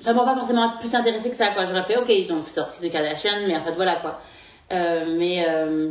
ça 0.00 0.12
m'a 0.14 0.24
pas 0.24 0.34
forcément 0.36 0.72
plus 0.78 0.94
intéressé 0.94 1.28
que 1.30 1.36
ça, 1.36 1.48
quoi. 1.52 1.64
J'aurais 1.64 1.82
fait, 1.82 1.96
ok, 1.98 2.08
ils 2.08 2.32
ont 2.32 2.40
sorti 2.42 2.88
The 2.88 2.92
Kardashian, 2.92 3.46
mais 3.48 3.56
en 3.56 3.60
fait, 3.62 3.72
voilà, 3.72 3.96
quoi. 3.96 4.20
Euh, 4.72 5.16
mais. 5.18 5.44
euh, 5.48 5.90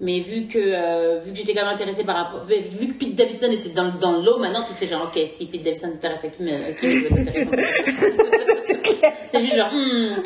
mais 0.00 0.20
vu 0.20 0.46
que, 0.46 0.58
euh, 0.58 1.20
vu 1.20 1.32
que 1.32 1.38
j'étais 1.38 1.54
quand 1.54 1.64
même 1.64 1.74
intéressée 1.74 2.04
par 2.04 2.16
rapport. 2.16 2.44
Vu, 2.44 2.88
que 2.88 2.92
Pete 2.98 3.14
Davidson 3.14 3.50
était 3.50 3.70
dans, 3.70 3.88
dans 3.98 4.12
le 4.12 4.22
lot, 4.24 4.38
maintenant 4.38 4.64
tu 4.68 4.74
fais 4.74 4.86
genre, 4.86 5.04
ok, 5.14 5.20
si 5.30 5.46
Pete 5.46 5.62
Davidson 5.62 5.90
t'intéresse 5.92 6.24
à 6.24 6.28
qui, 6.28 6.44
t'intéresser 6.44 7.56
C'est 9.32 9.40
juste 9.40 9.56
genre, 9.56 9.72
hmm. 9.72 10.22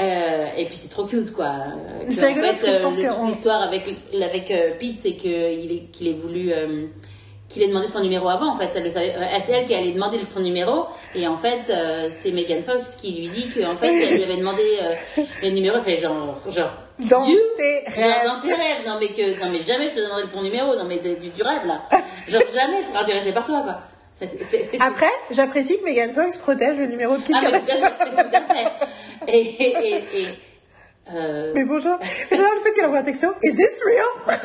Euh, 0.00 0.46
et 0.56 0.64
puis 0.64 0.76
c'est 0.76 0.88
trop 0.88 1.04
cute 1.04 1.32
quoi. 1.32 1.44
Euh, 1.46 2.06
C'est 2.10 2.26
rigolo 2.26 2.46
fait, 2.46 2.50
parce 2.50 2.62
que 2.64 2.72
je 2.72 2.76
euh, 2.78 2.80
pense 2.82 2.96
le- 2.96 3.02
que 3.04 3.08
toute 3.10 3.16
on- 3.20 3.28
l'histoire 3.28 3.62
avec 3.62 3.84
avec 4.20 4.50
euh, 4.50 4.72
Pete, 4.76 4.98
c'est 4.98 5.12
qu'il 5.12 5.30
est 5.72 5.84
qu'il 5.92 6.08
ait 6.08 6.14
voulu 6.14 6.52
euh, 6.52 6.86
qu'il 7.48 7.62
ait 7.62 7.68
demandé 7.68 7.88
son 7.88 8.00
numéro 8.00 8.28
avant. 8.28 8.52
En 8.54 8.56
fait, 8.58 8.70
elle 8.74 8.84
le 8.84 8.90
savait. 8.90 9.14
euh, 9.14 9.38
C'est 9.44 9.52
elle 9.52 9.66
qui 9.66 9.74
allait 9.74 9.92
demander 9.92 10.18
son 10.20 10.40
numéro, 10.40 10.86
et 11.14 11.26
en 11.28 11.36
fait, 11.36 11.62
euh, 11.70 12.08
c'est 12.12 12.30
Megan 12.32 12.62
Fox 12.62 12.96
qui 12.96 13.12
lui 13.12 13.28
dit 13.28 13.48
qu'en 13.50 13.76
fait, 13.76 13.88
elle 13.94 14.16
lui 14.16 14.24
avait 14.24 14.36
demandé 14.38 14.62
euh, 14.82 15.22
le 15.42 15.50
numéro. 15.50 15.78
Fait 15.80 15.96
genre 15.98 16.38
genre. 16.50 16.70
Dans 16.98 17.24
You? 17.26 17.36
tes 17.56 17.90
rêves. 17.90 18.24
dans 18.24 18.40
tes 18.40 18.54
rêves, 18.54 18.86
non 18.86 18.98
mais 19.00 19.08
que 19.12 19.40
non 19.44 19.50
mais 19.50 19.62
jamais 19.62 19.88
je 19.88 19.94
te 19.94 20.00
demanderai 20.00 20.28
son 20.28 20.42
numéro, 20.42 20.76
non 20.76 20.84
mais 20.84 20.98
du, 20.98 21.16
du 21.28 21.42
rêve 21.42 21.66
là, 21.66 21.82
genre 22.28 22.42
jamais 22.54 22.82
elle 22.82 22.88
sera 22.88 23.02
intéressée 23.02 23.32
par 23.32 23.44
toi 23.44 23.62
quoi. 23.62 23.80
Ça, 24.14 24.26
Après, 24.86 25.10
j'apprécie 25.32 25.76
que 25.80 25.84
Megan 25.84 26.12
Fox 26.12 26.38
protège 26.38 26.78
le 26.78 26.86
numéro 26.86 27.16
de 27.16 27.22
Kim 27.24 27.34
ah, 27.36 27.40
mais 27.42 27.50
Kardashian. 27.50 27.80
tout 27.80 27.84
à 27.84 27.90
fait, 27.90 28.22
tout 28.22 28.36
à 28.36 28.54
fait. 28.54 28.72
Et, 29.26 29.40
et, 29.40 29.88
et, 29.88 29.94
et, 30.22 30.26
euh, 31.12 31.52
Mais 31.54 31.64
bonjour. 31.64 31.98
J'adore 32.30 32.52
le 32.54 32.60
fait 32.60 32.72
qu'elle 32.72 32.86
envoie 32.86 32.98
un 32.98 33.02
texto. 33.02 33.28
Is 33.42 33.54
this 33.56 33.80
real? 33.84 34.38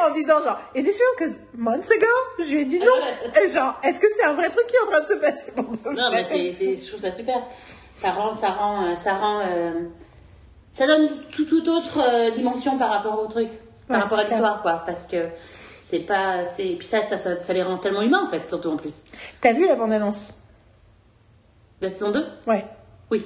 En 0.00 0.10
disant 0.12 0.42
genre, 0.42 0.58
is 0.74 0.82
this 0.84 0.98
real? 0.98 1.16
Cause 1.18 1.40
months 1.56 1.90
ago, 1.90 2.06
je 2.38 2.50
lui 2.52 2.60
ai 2.62 2.64
dit 2.64 2.78
non. 2.80 2.92
Et 3.42 3.50
genre, 3.50 3.78
est-ce 3.82 4.00
que 4.00 4.06
c'est 4.16 4.24
un 4.24 4.34
vrai 4.34 4.48
truc 4.50 4.66
qui 4.66 4.74
est 4.76 4.80
en 4.80 4.86
train 4.90 5.00
de 5.02 5.06
se 5.06 5.14
passer 5.14 5.52
pour 5.52 5.64
non, 5.64 6.10
mais 6.10 6.24
c'est, 6.28 6.54
c'est, 6.58 6.76
je 6.76 6.88
trouve 6.88 7.00
ça 7.00 7.10
super. 7.10 7.42
Ça 7.96 8.10
rend, 8.10 8.34
ça 8.34 8.48
rend, 8.50 8.84
euh, 8.86 8.96
ça 9.02 9.14
rend, 9.14 9.40
euh, 9.40 9.72
ça 10.72 10.86
donne 10.86 11.08
tout, 11.30 11.44
toute 11.46 11.66
autre 11.68 12.00
euh, 12.00 12.30
dimension 12.32 12.76
par 12.76 12.90
rapport 12.90 13.22
au 13.22 13.26
truc, 13.26 13.48
par 13.88 13.96
Ouais, 13.98 14.02
rapport 14.02 14.18
à 14.18 14.24
l'histoire, 14.24 14.62
quoi. 14.62 14.82
Parce 14.84 15.04
que 15.06 15.28
c'est 15.88 16.00
pas, 16.00 16.46
c'est, 16.56 16.74
puis 16.78 16.86
ça, 16.86 17.02
ça, 17.06 17.16
ça, 17.18 17.38
ça 17.40 17.52
les 17.52 17.62
rend 17.62 17.78
tellement 17.78 18.02
humains, 18.02 18.24
en 18.26 18.30
fait, 18.30 18.46
surtout 18.46 18.70
en 18.70 18.76
plus. 18.76 19.02
T'as 19.40 19.52
vu 19.52 19.66
la 19.66 19.76
bande-annonce? 19.76 20.34
La 21.80 21.88
saison 21.88 22.10
2 22.10 22.24
Ouais. 22.46 22.64
Oui. 23.10 23.24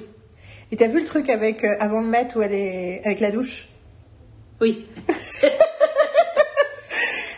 Et 0.71 0.77
t'as 0.77 0.87
vu 0.87 0.99
le 0.99 1.05
truc 1.05 1.29
avec, 1.29 1.63
euh, 1.63 1.75
avant 1.79 1.99
le 2.01 2.07
mettre 2.07 2.37
où 2.37 2.41
elle 2.41 2.53
est, 2.53 3.01
avec 3.03 3.19
la 3.19 3.31
douche? 3.31 3.67
Oui. 4.61 4.85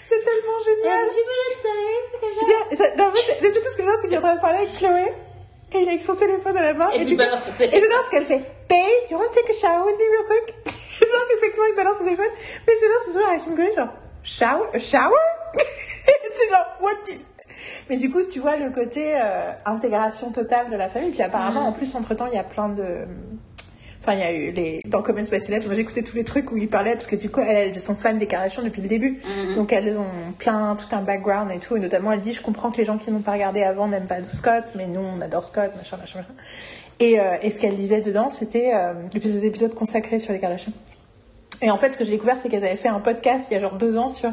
C'est 0.03 0.23
tellement 0.23 0.59
génial. 0.65 1.07
Tiens, 2.45 2.77
ça- 2.77 2.95
non, 2.97 3.05
en 3.07 3.11
fait, 3.13 3.23
c'est 3.39 3.49
tout 3.51 3.71
ce 3.71 3.77
que 3.77 3.83
je 3.83 3.87
vois, 3.87 3.97
c'est 4.01 4.07
qu'il 4.07 4.15
est 4.15 4.17
en 4.17 4.21
train 4.21 4.35
de 4.35 4.41
parler 4.41 4.57
avec 4.59 4.77
Chloé. 4.77 5.13
Et 5.73 5.77
il 5.77 5.83
est 5.85 5.89
avec 5.89 6.01
son 6.01 6.15
téléphone 6.15 6.57
à 6.57 6.61
la 6.61 6.73
main. 6.73 6.89
Et 6.91 6.97
Et, 6.97 6.99
tu 6.99 7.05
du 7.05 7.17
coup- 7.17 7.23
et 7.23 7.69
j'adore 7.79 8.03
ce 8.03 8.09
qu'elle 8.11 8.25
fait. 8.25 8.39
Babe, 8.69 9.09
you 9.09 9.17
want 9.17 9.29
to 9.29 9.35
take 9.35 9.49
a 9.49 9.53
shower 9.53 9.85
with 9.85 9.97
me 9.97 10.03
real 10.03 10.25
quick? 10.27 10.55
genre 10.65 11.27
qu'effectivement, 11.29 11.65
il 11.69 11.75
balance 11.75 11.97
son 11.99 12.03
téléphone. 12.03 12.25
Mais 12.67 12.75
celui-là, 12.75 12.95
c'est 12.99 13.05
toujours 13.05 13.21
la 13.21 13.27
réaction 13.29 13.51
de 13.51 13.55
Chloé, 13.55 13.71
genre, 13.77 13.93
shower? 14.23 14.67
A 14.73 14.79
shower? 14.79 15.23
c'est 16.33 16.49
genre, 16.49 16.77
what? 16.81 16.95
the- 17.07 17.21
Mais 17.90 17.98
du 17.98 18.09
coup, 18.09 18.19
tu 18.23 18.40
vois 18.40 18.57
le 18.57 18.69
côté 18.69 19.14
euh, 19.15 19.51
intégration 19.65 20.31
totale 20.31 20.69
de 20.69 20.75
la 20.75 20.90
famille. 20.90 21.11
Puis 21.11 21.22
apparemment, 21.22 21.67
en 21.67 21.72
plus, 21.72 21.95
entre-temps, 21.95 22.27
il 22.27 22.35
y 22.35 22.40
a 22.40 22.43
plein 22.43 22.69
de... 22.69 22.85
Enfin, 23.99 24.14
il 24.14 24.19
y 24.19 24.23
a 24.23 24.31
eu 24.33 24.51
les... 24.51 24.81
Dans 24.88 25.03
Comments 25.03 25.22
by 25.22 25.40
Celeb, 25.40 25.64
moi 25.67 25.75
écouté 25.75 26.03
tous 26.03 26.15
les 26.15 26.23
trucs 26.23 26.51
où 26.51 26.57
ils 26.57 26.67
parlaient, 26.67 26.93
parce 26.93 27.06
que 27.06 27.15
du 27.15 27.30
coup, 27.30 27.41
elles, 27.41 27.67
elles 27.67 27.80
sont 27.80 27.93
fans 27.93 28.14
des 28.14 28.25
Kardashians 28.25 28.64
depuis 28.64 28.81
le 28.81 28.88
début. 28.88 29.22
Donc 29.56 29.72
elles 29.73 29.95
ont 29.98 30.33
plein, 30.40 30.75
tout 30.75 30.95
un 30.95 31.01
background 31.01 31.51
et 31.51 31.59
tout. 31.59 31.75
Et 31.77 31.80
notamment, 31.80 32.11
elle 32.11 32.19
dit, 32.19 32.33
je 32.33 32.41
comprends 32.41 32.72
que 32.72 32.77
les 32.77 32.85
gens 32.85 32.98
qui 32.98 33.11
n'ont 33.11 33.19
pas 33.22 33.33
regardé 33.33 33.61
avant 33.61 33.88
n'aiment 33.88 34.07
pas 34.07 34.23
Scott, 34.23 34.73
mais 34.75 34.88
nous, 34.88 35.01
on 35.01 35.22
adore 35.22 35.43
Scott, 35.43 35.72
machin, 35.77 35.98
machin, 35.98 36.19
machin. 36.19 36.33
Et, 36.99 37.19
euh, 37.19 37.38
et 37.41 37.51
ce 37.51 37.59
qu'elle 37.59 37.75
disait 37.75 38.01
dedans, 38.01 38.30
c'était 38.30 38.72
euh, 38.73 38.93
des 39.14 39.45
épisodes 39.45 39.73
consacrés 39.73 40.17
sur 40.17 40.33
les 40.33 40.40
Kardashians. 40.40 40.73
Et 41.61 41.69
en 41.69 41.77
fait, 41.77 41.93
ce 41.93 41.98
que 41.98 42.03
j'ai 42.03 42.11
découvert, 42.11 42.40
c'est 42.40 42.49
qu'elles 42.49 42.64
avaient 42.64 42.75
fait 42.75 42.88
un 42.88 42.99
podcast 42.99 43.48
il 43.51 43.53
y 43.53 43.57
a 43.57 43.59
genre 43.59 43.75
deux 43.75 43.98
ans 43.98 44.09
sur 44.09 44.31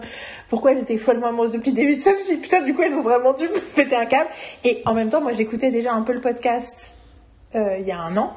pourquoi 0.49 0.73
elles 0.73 0.81
étaient 0.81 0.97
follement 0.97 1.27
amoureuses 1.27 1.53
de 1.53 1.59
Pete 1.59 1.75
Davidson. 1.75 2.11
Je 2.15 2.19
me 2.19 2.25
suis 2.25 2.37
dit, 2.37 2.41
putain, 2.41 2.63
du 2.63 2.75
coup, 2.75 2.83
elles 2.83 2.95
ont 2.95 3.03
vraiment 3.03 3.35
dû 3.35 3.49
péter 3.77 3.97
un 3.97 4.07
câble. 4.07 4.31
Et 4.65 4.83
en 4.87 4.95
même 4.95 5.11
temps, 5.11 5.21
moi, 5.21 5.33
j'écoutais 5.35 5.71
déjà 5.71 5.93
un 5.93 6.03
peu 6.03 6.15
le 6.15 6.21
podcast 6.21 6.95
euh, 7.55 7.77
il 7.81 7.87
y 7.87 7.93
a 7.93 7.99
un 7.99 8.17
an. 8.17 8.33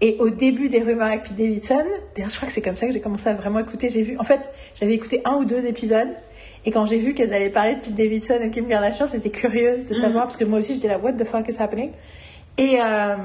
Et 0.00 0.16
au 0.18 0.30
début 0.30 0.68
des 0.68 0.82
rumeurs 0.82 1.08
avec 1.08 1.22
Pete 1.24 1.36
Davidson, 1.36 1.84
d'ailleurs, 2.14 2.30
je 2.30 2.36
crois 2.36 2.46
que 2.46 2.54
c'est 2.54 2.62
comme 2.62 2.76
ça 2.76 2.86
que 2.86 2.92
j'ai 2.92 3.00
commencé 3.00 3.28
à 3.28 3.34
vraiment 3.34 3.58
écouter. 3.58 3.88
J'ai 3.88 4.02
vu, 4.02 4.16
en 4.18 4.24
fait, 4.24 4.50
j'avais 4.78 4.94
écouté 4.94 5.20
un 5.24 5.34
ou 5.34 5.44
deux 5.44 5.66
épisodes. 5.66 6.10
Et 6.64 6.70
quand 6.70 6.86
j'ai 6.86 6.98
vu 6.98 7.14
qu'elles 7.14 7.34
allaient 7.34 7.50
parler 7.50 7.74
de 7.74 7.80
Pete 7.80 7.94
Davidson 7.94 8.38
et 8.40 8.50
Kim 8.50 8.68
Kardashian, 8.68 9.06
j'étais 9.06 9.30
curieuse 9.30 9.86
de 9.86 9.94
savoir, 9.94 10.24
parce 10.24 10.36
que 10.36 10.44
moi 10.44 10.60
aussi, 10.60 10.74
j'étais 10.74 10.88
là, 10.88 10.98
what 10.98 11.14
the 11.14 11.24
fuck 11.24 11.48
is 11.48 11.60
happening? 11.60 11.90
Et, 12.56 12.80
euh, 12.80 13.16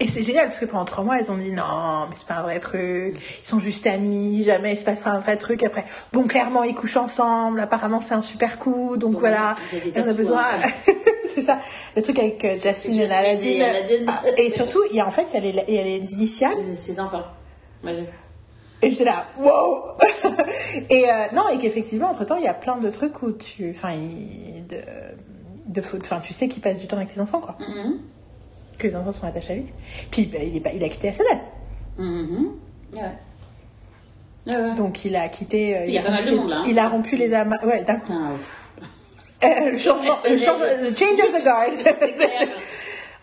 et 0.00 0.08
c'est 0.08 0.22
génial, 0.22 0.48
parce 0.48 0.58
que 0.58 0.64
pendant 0.64 0.84
trois 0.84 1.04
mois, 1.04 1.18
elles 1.18 1.30
ont 1.30 1.36
dit 1.36 1.50
non, 1.52 2.06
mais 2.08 2.14
c'est 2.16 2.26
pas 2.26 2.36
un 2.36 2.42
vrai 2.42 2.58
truc. 2.58 3.16
Ils 3.42 3.46
sont 3.46 3.58
juste 3.58 3.86
amis, 3.86 4.42
jamais 4.44 4.72
il 4.72 4.78
se 4.78 4.84
passera 4.84 5.10
un 5.10 5.18
vrai 5.20 5.36
truc. 5.36 5.62
Après, 5.62 5.84
bon, 6.12 6.26
clairement, 6.26 6.64
ils 6.64 6.74
couchent 6.74 6.96
ensemble. 6.96 7.60
Apparemment, 7.60 8.00
c'est 8.00 8.14
un 8.14 8.22
super 8.22 8.58
coup. 8.58 8.96
Donc 8.96 9.12
Donc, 9.12 9.20
voilà, 9.20 9.56
et 9.72 10.00
on 10.00 10.08
a 10.08 10.12
besoin. 10.12 10.42
c'est 11.28 11.42
ça. 11.42 11.58
Le 11.96 12.02
truc 12.02 12.18
avec 12.18 12.44
euh, 12.44 12.56
Jasmine 12.58 13.00
et 13.00 13.62
Aladdin. 13.62 14.04
Ah, 14.08 14.22
Et 14.36 14.50
surtout, 14.50 14.80
il 14.90 14.96
y 14.96 15.00
a 15.00 15.06
en 15.06 15.10
fait, 15.10 15.26
il 15.32 15.34
y 15.34 15.36
a 15.36 15.40
les, 15.52 15.64
il 15.68 15.74
y 15.74 15.78
a 15.78 15.84
les 15.84 16.12
initiales. 16.14 16.56
Ses 16.76 16.98
enfants. 16.98 17.22
J'ai- 17.84 18.08
Et 18.82 18.90
j'étais 18.90 19.04
là, 19.04 19.26
wow 19.38 19.94
Et 20.90 21.10
euh, 21.10 21.12
non, 21.34 21.48
et 21.50 21.58
qu'effectivement, 21.58 22.10
entre-temps, 22.10 22.36
il 22.36 22.44
y 22.44 22.48
a 22.48 22.54
plein 22.54 22.78
de 22.78 22.88
trucs 22.90 23.22
où 23.22 23.32
tu... 23.32 23.70
Enfin, 23.76 23.94
de, 23.94 24.76
de. 25.66 25.82
Enfin, 26.00 26.20
tu 26.20 26.32
sais 26.32 26.48
qu'il 26.48 26.62
passe 26.62 26.78
du 26.78 26.86
temps 26.86 26.96
avec 26.96 27.14
les 27.14 27.20
enfants, 27.20 27.40
quoi. 27.40 27.56
Mhm. 27.60 27.98
Que 28.80 28.86
les 28.86 28.96
enfants 28.96 29.12
sont 29.12 29.26
attachés 29.26 29.52
à 29.52 29.56
lui. 29.56 29.66
Puis, 30.10 30.24
bah, 30.26 30.38
il, 30.42 30.56
est 30.56 30.60
pas, 30.60 30.70
il 30.72 30.82
a 30.82 30.88
quitté 30.88 31.12
SNL. 31.12 31.38
Mhm. 31.98 32.52
Ouais. 32.94 33.00
Ouais, 34.46 34.56
ouais. 34.56 34.74
Donc, 34.74 35.04
il 35.04 35.14
a 35.16 35.28
quitté... 35.28 35.76
euh, 35.76 35.84
Il 35.86 35.92
y 35.92 35.98
a 35.98 36.02
pas 36.02 36.10
mal 36.10 36.20
rompu 36.20 36.30
de 36.30 36.30
les- 36.30 36.36
monde, 36.40 36.48
là, 36.50 36.56
hein. 36.56 36.64
Il 36.66 36.78
a 36.78 36.88
rompu 36.88 37.16
les 37.16 37.34
amas... 37.34 37.56
Ouais, 37.62 37.82
d'un 37.84 37.96
coup. 37.96 38.12
Ouais. 38.14 38.36
Euh, 39.42 39.70
le 39.70 39.78
changement, 39.78 40.18
le 40.28 40.36
changement, 40.36 40.66
the 40.66 40.94
change 40.98 41.18
of 41.20 41.32
the 41.34 41.42
guard. 41.42 41.70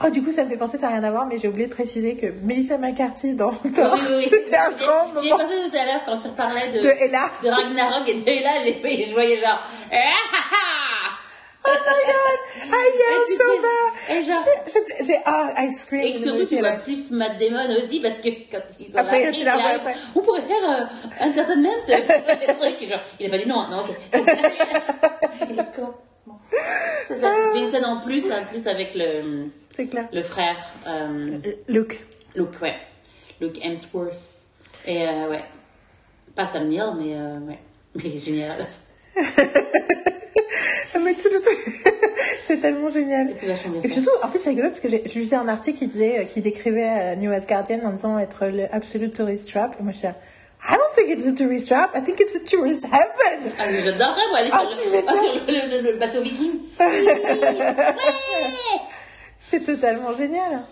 Oh, 0.05 0.11
du 0.11 0.21
coup, 0.23 0.31
ça 0.31 0.43
me 0.45 0.49
fait 0.49 0.57
penser, 0.57 0.77
ça 0.77 0.87
n'a 0.89 0.93
rien 0.93 1.03
à 1.05 1.09
voir, 1.11 1.25
mais 1.25 1.39
j'ai 1.39 1.47
oublié 1.47 1.65
de 1.67 1.73
préciser 1.73 2.15
que 2.15 2.27
Melissa 2.43 2.77
McCarthy 2.77 3.33
dans 3.33 3.49
Oui, 3.49 3.55
oui, 3.65 3.81
oui. 4.17 4.23
c'était 4.29 4.55
un 4.55 4.69
J'ai- 4.77 4.85
grand 4.85 5.07
J'ai 5.23 5.29
moment 5.31 5.43
pensé 5.43 5.55
tout 5.71 5.75
à 5.75 5.85
l'heure 5.85 6.01
quand 6.05 6.17
tu 6.19 6.29
parlais 6.35 6.71
de, 6.71 6.77
de 6.77 6.83
de 6.83 7.49
Ragnarok 7.49 8.07
et 8.09 8.13
de 8.21 8.27
Ella, 8.29 8.49
j'ai 8.63 9.05
je 9.07 9.11
voyais 9.13 9.37
genre. 9.37 9.59
Oh 11.69 11.73
my 11.85 12.03
god, 12.07 12.39
I 12.73 12.85
yelled 12.99 13.29
so 13.37 13.61
bad. 13.61 14.17
Et 14.17 14.23
genre. 14.23 14.45
J'ai- 15.05 15.21
ah, 15.25 15.49
I 15.57 15.71
screamed. 15.71 16.15
Et 16.15 16.17
surtout, 16.19 16.45
tu 16.45 16.57
vois 16.57 16.71
plus 16.77 17.11
Matt 17.11 17.37
Damon 17.39 17.67
aussi, 17.75 17.99
parce 18.01 18.19
que 18.19 18.29
quand 18.51 18.61
ils 18.79 18.89
sont 18.91 18.97
Après, 18.97 19.31
la 19.31 19.53
après. 19.53 19.95
on 20.15 20.21
pourrait 20.21 20.43
faire 20.43 20.63
euh, 20.63 20.85
un 21.21 21.29
entertainment, 21.29 21.69
des 21.87 22.53
trucs, 22.53 22.89
genre, 22.89 23.01
il 23.19 23.27
a 23.27 23.29
pas 23.29 23.37
dit 23.37 23.47
non, 23.47 23.67
non, 23.69 23.79
ok. 23.81 23.95
il 25.49 25.59
est 25.59 25.75
con. 25.75 25.93
Ça, 27.09 27.15
ça 27.19 27.87
en 27.89 28.01
plus, 28.01 28.31
en 28.31 28.45
plus 28.45 28.67
avec 28.67 28.91
le, 28.95 29.47
C'est 29.71 29.87
clair. 29.87 30.07
le 30.11 30.21
frère, 30.21 30.55
euh, 30.87 31.39
Luke. 31.67 31.99
Luke, 32.35 32.61
ouais. 32.61 32.75
Luke 33.41 33.59
Hemsworth. 33.63 34.45
Et 34.85 35.07
euh, 35.07 35.29
ouais. 35.29 35.43
Pas 36.35 36.45
Sam 36.45 36.67
Neill, 36.69 36.93
mais 36.97 37.15
euh, 37.15 37.39
ouais. 37.39 37.59
Mais 37.95 38.03
il 38.05 38.15
est 38.15 38.19
génial 38.25 38.65
tout 40.93 41.29
le 41.31 41.41
truc. 41.41 41.57
c'est 42.41 42.57
tellement 42.59 42.89
génial. 42.89 43.33
Et 43.83 43.89
surtout, 43.89 44.09
en 44.23 44.29
plus, 44.29 44.39
c'est 44.39 44.49
rigolo 44.51 44.67
parce 44.69 44.79
que 44.79 44.89
j'ai 44.89 45.01
lu 45.03 45.27
un 45.33 45.47
article 45.47 45.79
qui 45.79 45.87
disait, 45.87 46.19
euh, 46.19 46.23
qui 46.23 46.41
décrivait 46.41 46.89
euh, 46.89 47.15
New 47.15 47.31
Asgardian 47.31 47.79
en 47.85 47.91
disant 47.91 48.17
être 48.19 48.45
le 48.47 48.65
absolute 48.73 49.13
tourist 49.13 49.49
trap. 49.51 49.75
Et 49.79 49.83
moi, 49.83 49.91
je 49.91 49.97
suis 49.99 50.07
là, 50.07 50.15
I 50.69 50.73
don't 50.73 50.91
think 50.95 51.09
it's 51.09 51.27
a 51.27 51.33
tourist 51.33 51.67
trap. 51.67 51.91
I 51.95 52.01
think 52.03 52.19
it's 52.19 52.35
a 52.35 52.39
tourist 52.39 52.85
heaven. 52.85 53.51
Ah, 53.59 53.63
mais 53.71 53.83
j'adorerais, 53.83 54.27
moi, 54.29 54.37
aller 54.39 54.49
Ah, 54.51 54.65
sur, 54.69 54.83
le, 54.85 54.91
m'étonnes. 54.91 55.15
ah, 55.19 55.23
sur 55.23 55.33
le, 55.45 55.81
le- 55.83 55.91
le 55.93 55.97
bateau 55.99 56.21
viking. 56.21 56.59
C'est 59.37 59.63
totalement 59.65 60.15
génial. 60.15 60.63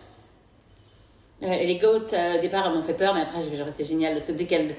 Euh, 1.44 1.48
et 1.52 1.68
les 1.68 1.78
goats, 1.80 2.08
euh, 2.14 2.38
au 2.38 2.42
départ, 2.42 2.66
elles 2.68 2.74
m'ont 2.78 2.84
fait 2.84 2.94
peur, 2.94 3.14
mais 3.14 3.22
après, 3.22 3.40
j'ai 3.48 3.56
genre, 3.58 3.68
c'est 3.76 3.84
génial. 3.86 4.22
Ce, 4.22 4.32
dès 4.32 4.46
qu'elles. 4.46 4.76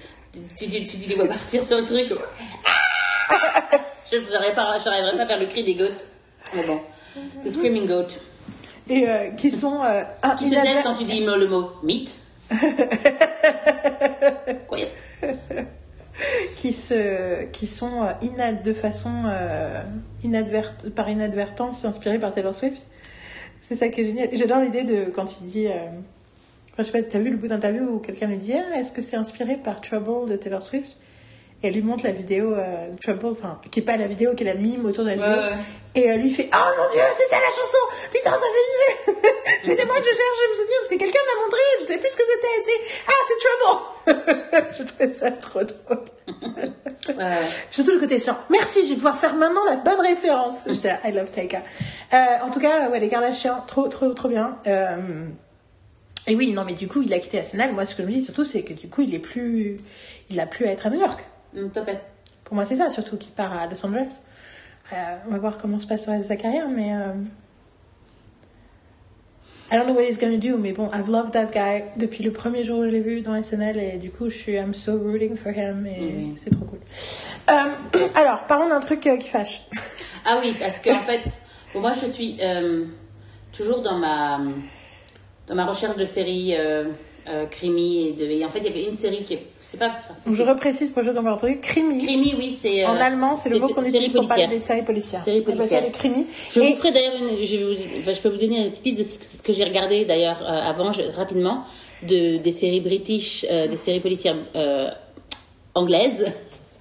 Tu, 0.58 0.68
tu, 0.68 0.84
tu, 0.84 0.98
tu 0.98 1.08
les 1.08 1.15
vois 1.15 1.28
partir 1.28 1.65
sur 1.65 1.78
le 1.78 1.84
truc. 1.86 2.08
Je 4.10 4.17
n'arriverai 4.17 4.55
pas, 4.55 4.78
pas 4.78 5.23
à 5.23 5.26
faire 5.26 5.39
le 5.41 5.47
cri 5.47 5.65
des 5.65 5.75
goats. 5.75 5.89
Mais 6.55 6.67
bon. 6.67 6.81
C'est 7.41 7.51
Screaming 7.51 7.86
Goat. 7.86 8.07
Et 8.89 9.09
euh, 9.09 9.31
qui 9.31 9.51
sont 9.51 9.83
euh, 9.83 10.02
un- 10.23 10.36
Qui 10.36 10.44
se 10.44 10.55
inadver- 10.55 10.62
taise 10.75 10.83
quand 10.85 10.94
tu 10.94 11.05
dis 11.05 11.25
le 11.25 11.47
mot 11.49 11.70
meat. 11.83 12.15
Quiet. 14.68 14.93
qui 16.57 16.73
se 16.73 17.44
qui 17.52 17.67
sont 17.67 18.02
euh, 18.05 18.12
inad 18.23 18.62
de 18.62 18.73
façon 18.73 19.10
euh, 19.26 19.81
inadvert 20.25 20.73
par 20.94 21.09
inadvertance 21.10 21.85
inspirés 21.85 22.18
par 22.18 22.33
Taylor 22.33 22.55
Swift 22.55 22.86
c'est 23.62 23.75
ça 23.75 23.89
qui 23.89 24.01
est 24.01 24.05
génial 24.05 24.28
j'adore 24.33 24.60
l'idée 24.60 24.85
de 24.85 25.07
quand 25.12 25.41
il 25.41 25.49
dit 25.49 25.67
euh, 25.67 25.73
enfin, 26.73 26.78
je 26.78 26.83
sais 26.85 26.93
pas 26.93 27.02
t'as 27.02 27.18
vu 27.18 27.31
le 27.31 27.36
bout 27.36 27.49
d'interview 27.49 27.83
où 27.83 27.99
quelqu'un 27.99 28.28
lui 28.28 28.39
dit 28.39 28.55
ah, 28.55 28.78
est-ce 28.78 28.93
que 28.93 29.02
c'est 29.02 29.17
inspiré 29.17 29.57
par 29.57 29.81
Trouble 29.81 30.31
de 30.31 30.36
Taylor 30.36 30.62
Swift? 30.62 30.97
Et 31.62 31.68
elle 31.68 31.75
lui 31.75 31.83
montre 31.83 32.05
la 32.05 32.12
vidéo 32.12 32.55
euh, 32.55 32.91
Trouble 33.02 33.26
enfin 33.26 33.60
qui 33.70 33.81
est 33.81 33.83
pas 33.83 33.97
la 33.97 34.07
vidéo 34.07 34.35
qui 34.35 34.43
est 34.44 34.47
la 34.47 34.55
mime 34.55 34.85
autour 34.86 35.05
de 35.05 35.10
la 35.10 35.15
vidéo 35.17 35.28
Ouais, 35.31 35.36
ouais. 35.51 35.57
et 35.94 36.05
elle 36.07 36.20
lui 36.20 36.31
fait 36.33 36.49
oh 36.52 36.68
mon 36.78 36.91
dieu 36.93 37.01
c'est 37.15 37.26
ça 37.28 37.36
la 37.41 37.49
chanson 37.51 37.78
putain 38.12 38.31
ça 38.31 38.36
fait 38.39 39.10
une 39.12 39.17
j'ai 39.65 39.75
des 39.76 39.85
mois 39.86 39.97
que 39.97 40.05
je 40.05 40.09
cherche 40.10 40.39
je 40.44 40.51
me 40.51 40.55
souviens 40.55 40.76
parce 40.81 40.89
que 40.89 40.99
quelqu'un 40.99 41.18
m'a 41.35 41.43
montré 41.44 41.59
je 41.81 41.85
sais 41.86 41.99
plus 41.99 42.10
ce 42.10 42.17
que 42.17 42.23
c'était 42.23 42.59
c'est 42.65 42.81
ah 43.09 43.20
c'est 43.26 43.39
Trouble 43.43 44.73
je 44.78 44.83
trouvais 44.85 45.10
ça 45.10 45.31
trop 45.33 45.65
drôle 45.65 46.05
Ouais. 47.09 47.36
Surtout 47.70 47.93
le 47.93 48.01
côté 48.01 48.18
chiant. 48.18 48.36
Merci, 48.51 48.83
je 48.83 48.89
vais 48.89 48.94
pouvoir 48.97 49.17
faire 49.17 49.36
maintenant 49.36 49.65
la 49.65 49.76
bonne 49.76 50.01
référence. 50.01 50.65
J'étais 50.67 50.91
I 51.05 51.12
love 51.12 51.31
Taika. 51.31 51.62
Euh, 52.12 52.17
en 52.43 52.51
tout 52.51 52.59
cas, 52.59 52.91
ouais, 52.91 52.99
les 52.99 53.09
Kardashians, 53.09 53.62
trop, 53.68 53.86
trop, 53.86 54.12
trop 54.12 54.28
bien. 54.28 54.59
Euh, 54.67 54.97
et 56.26 56.35
oui, 56.35 56.52
non, 56.52 56.65
mais 56.67 56.73
du 56.73 56.89
coup, 56.89 57.02
il 57.02 57.15
a 57.15 57.20
quitté 57.20 57.39
Arsenal. 57.39 57.73
Moi, 57.75 57.85
ce 57.86 57.94
que 57.94 58.02
je 58.02 58.09
me 58.09 58.12
dis 58.12 58.23
surtout, 58.23 58.44
c'est 58.44 58.62
que 58.62 58.73
du 58.73 58.89
coup, 58.89 59.02
il 59.02 59.15
est 59.15 59.20
plus, 59.20 59.78
il 60.31 60.41
a 60.41 60.47
plus 60.47 60.67
à 60.67 60.73
être 60.73 60.86
à 60.86 60.91
New 60.91 60.99
York. 61.01 61.25
Tout 61.57 61.81
à 61.81 61.83
fait. 61.83 62.02
Pour 62.44 62.55
moi, 62.55 62.67
c'est 62.67 62.76
ça, 62.76 62.91
surtout 62.91 63.17
qu'il 63.17 63.33
part 63.33 63.52
à 63.52 63.67
Los 63.67 63.85
Angeles. 63.85 64.23
Euh, 64.93 65.17
on 65.26 65.33
va 65.33 65.39
voir 65.39 65.59
comment 65.59 65.78
se 65.78 65.86
passe 65.86 66.07
le 66.07 66.12
reste 66.12 66.25
de 66.25 66.28
sa 66.28 66.36
carrière, 66.36 66.68
mais. 66.68 66.94
Euh... 66.94 67.12
I 69.73 69.76
don't 69.76 69.86
know 69.86 69.94
what 69.94 70.05
he's 70.05 70.18
gonna 70.18 70.36
do, 70.36 70.57
mais 70.59 70.73
bon, 70.73 70.89
I've 70.93 71.09
loved 71.09 71.33
that 71.33 71.47
guy 71.47 71.83
depuis 71.97 72.23
le 72.23 72.31
premier 72.31 72.62
jour 72.62 72.81
où 72.81 72.85
je 72.85 72.89
l'ai 72.89 73.01
vu 73.01 73.20
dans 73.20 73.41
SNL 73.41 73.78
et 73.78 73.97
du 73.99 74.12
coup, 74.12 74.28
je 74.28 74.36
suis 74.36 74.52
I'm 74.52 74.75
so 74.75 74.97
rooting 74.97 75.35
for 75.35 75.51
him 75.51 75.86
et 75.86 76.35
c'est 76.36 76.51
trop 76.51 76.67
cool. 76.67 76.78
Euh, 77.51 78.05
alors, 78.15 78.44
parlons 78.47 78.68
d'un 78.68 78.78
truc 78.78 79.05
euh, 79.09 79.17
qui 79.17 79.28
fâche. 79.28 79.62
Ah 80.25 80.39
oui, 80.41 80.55
parce 80.60 80.81
qu'en 80.81 81.01
fait, 81.01 81.25
bon, 81.75 81.81
moi 81.81 81.94
je 82.01 82.07
suis 82.07 82.39
toujours 83.52 83.83
dans 83.83 83.99
ma, 83.99 84.41
dans 85.49 85.55
ma 85.57 85.65
recherche 85.65 85.97
de 85.97 86.05
séries 86.05 86.55
crimi 87.51 88.09
et 88.09 88.12
de. 88.12 88.25
Et 88.25 88.44
en 88.44 88.51
fait, 88.51 88.60
il 88.60 88.67
y 88.67 88.68
avait 88.68 88.85
une 88.85 88.93
série 88.93 89.25
qui 89.25 89.35
est. 89.35 89.47
C'est 89.78 90.30
pas. 90.30 90.34
je 90.34 90.42
reprécise 90.42 90.90
pour 90.90 91.02
le 91.02 91.12
jeu 91.12 91.20
mon 91.20 91.36
truc, 91.36 91.60
crimi. 91.60 92.05
Crimi, 92.05 92.34
oui, 92.38 92.50
c'est. 92.50 92.84
euh, 92.84 92.88
En 92.88 92.96
allemand, 92.96 93.36
c'est 93.36 93.48
le 93.48 93.58
mot 93.58 93.68
qu'on 93.68 93.84
utilise 93.84 94.12
pour 94.12 94.26
parler 94.26 94.46
des 94.46 94.58
séries 94.58 94.82
policières. 94.82 95.22
Séries 95.22 95.42
policières. 95.42 95.82
les 95.82 95.90
crimis. 95.90 96.26
Je 96.50 96.60
Et 96.60 96.70
vous 96.72 96.76
ferai 96.76 96.92
d'ailleurs 96.92 97.16
une. 97.16 97.44
Je, 97.44 97.56
vous- 97.58 98.00
enfin, 98.00 98.14
je 98.14 98.20
peux 98.20 98.28
vous 98.30 98.38
donner 98.38 98.66
une 98.66 98.70
petite 98.72 98.84
liste 98.98 98.98
de 99.20 99.36
ce 99.38 99.42
que 99.42 99.52
j'ai 99.52 99.64
regardé 99.64 100.05
d'ailleurs 100.05 100.40
euh, 100.42 100.46
avant, 100.70 100.92
je- 100.92 101.02
rapidement, 101.02 101.64
de, 102.02 102.38
des 102.38 102.52
séries 102.52 102.80
british, 102.80 103.44
euh, 103.50 103.68
des 103.68 103.76
séries 103.76 104.00
policières 104.00 104.36
euh, 104.55 104.88
anglaises. 105.74 106.32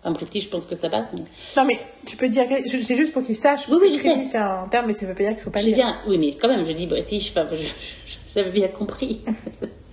En 0.03 0.11
british, 0.11 0.43
je 0.43 0.49
pense 0.49 0.65
que 0.67 0.75
ça 0.75 0.87
passe. 0.89 1.13
mais- 1.13 1.21
non, 1.57 1.65
mais 1.67 1.79
tu 2.05 2.15
peux 2.15 2.29
dire, 2.29 2.45
je- 2.71 2.77
c'est 2.79 2.95
juste 2.95 3.11
pour 3.11 3.23
qu'ils 3.23 3.35
sachent, 3.35 3.65
parce 3.65 3.79
Oui, 3.79 3.87
oui, 3.89 3.91
que 3.93 3.97
je 3.97 3.99
crimi, 4.07 4.23
sais. 4.23 4.31
c'est 4.31 4.37
un 4.37 4.67
terme, 4.69 4.85
mais 4.87 4.93
ça 4.93 5.07
veut 5.07 5.15
pas 5.15 5.23
dire 5.23 5.31
qu'il 5.31 5.39
faut 5.41 5.49
pas 5.49 5.61
J'ai 5.61 5.67
lire. 5.67 5.77
bien, 5.77 5.95
oui, 6.07 6.17
mais 6.19 6.37
quand 6.39 6.47
même, 6.47 6.63
je 6.65 6.71
dis 6.73 6.85
british, 6.85 7.31
enfin, 7.31 7.47
je- 7.51 7.57
je- 7.57 8.15
j'avais 8.35 8.51
bien 8.51 8.67
compris. 8.67 9.21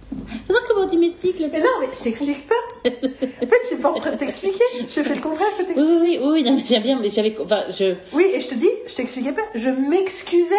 J'adore 0.48 0.62
comment 0.68 0.86
tu 0.88 0.98
m'expliques 0.98 1.38
le 1.40 1.48
Mais 1.52 1.60
non, 1.60 1.66
mais 1.80 1.88
je 1.96 2.02
t'explique 2.02 2.46
pas. 2.48 2.54
En 2.84 3.46
fait, 3.46 3.56
je 3.62 3.66
suis 3.68 3.76
pas 3.76 3.90
en 3.90 3.98
train 4.00 4.12
de 4.12 4.16
t'expliquer. 4.16 4.64
Je 4.80 5.02
fais 5.02 5.14
le 5.14 5.20
contraire 5.20 5.48
que 5.56 5.62
Oui, 5.62 5.66
t'expliques. 5.66 6.00
oui, 6.00 6.18
oui, 6.22 6.28
oui, 6.32 6.42
non, 6.42 6.56
mais 6.56 6.64
j'aime 6.64 6.82
bien, 6.82 6.98
mais 7.00 7.10
j'avais, 7.10 7.36
enfin, 7.42 7.62
je, 7.70 7.94
Oui, 8.12 8.26
et 8.34 8.40
je 8.40 8.48
te 8.48 8.54
dis, 8.54 8.68
je 8.86 8.94
t'expliquais 8.94 9.32
pas. 9.32 9.42
Je 9.54 9.68
m'excusais 9.70 10.54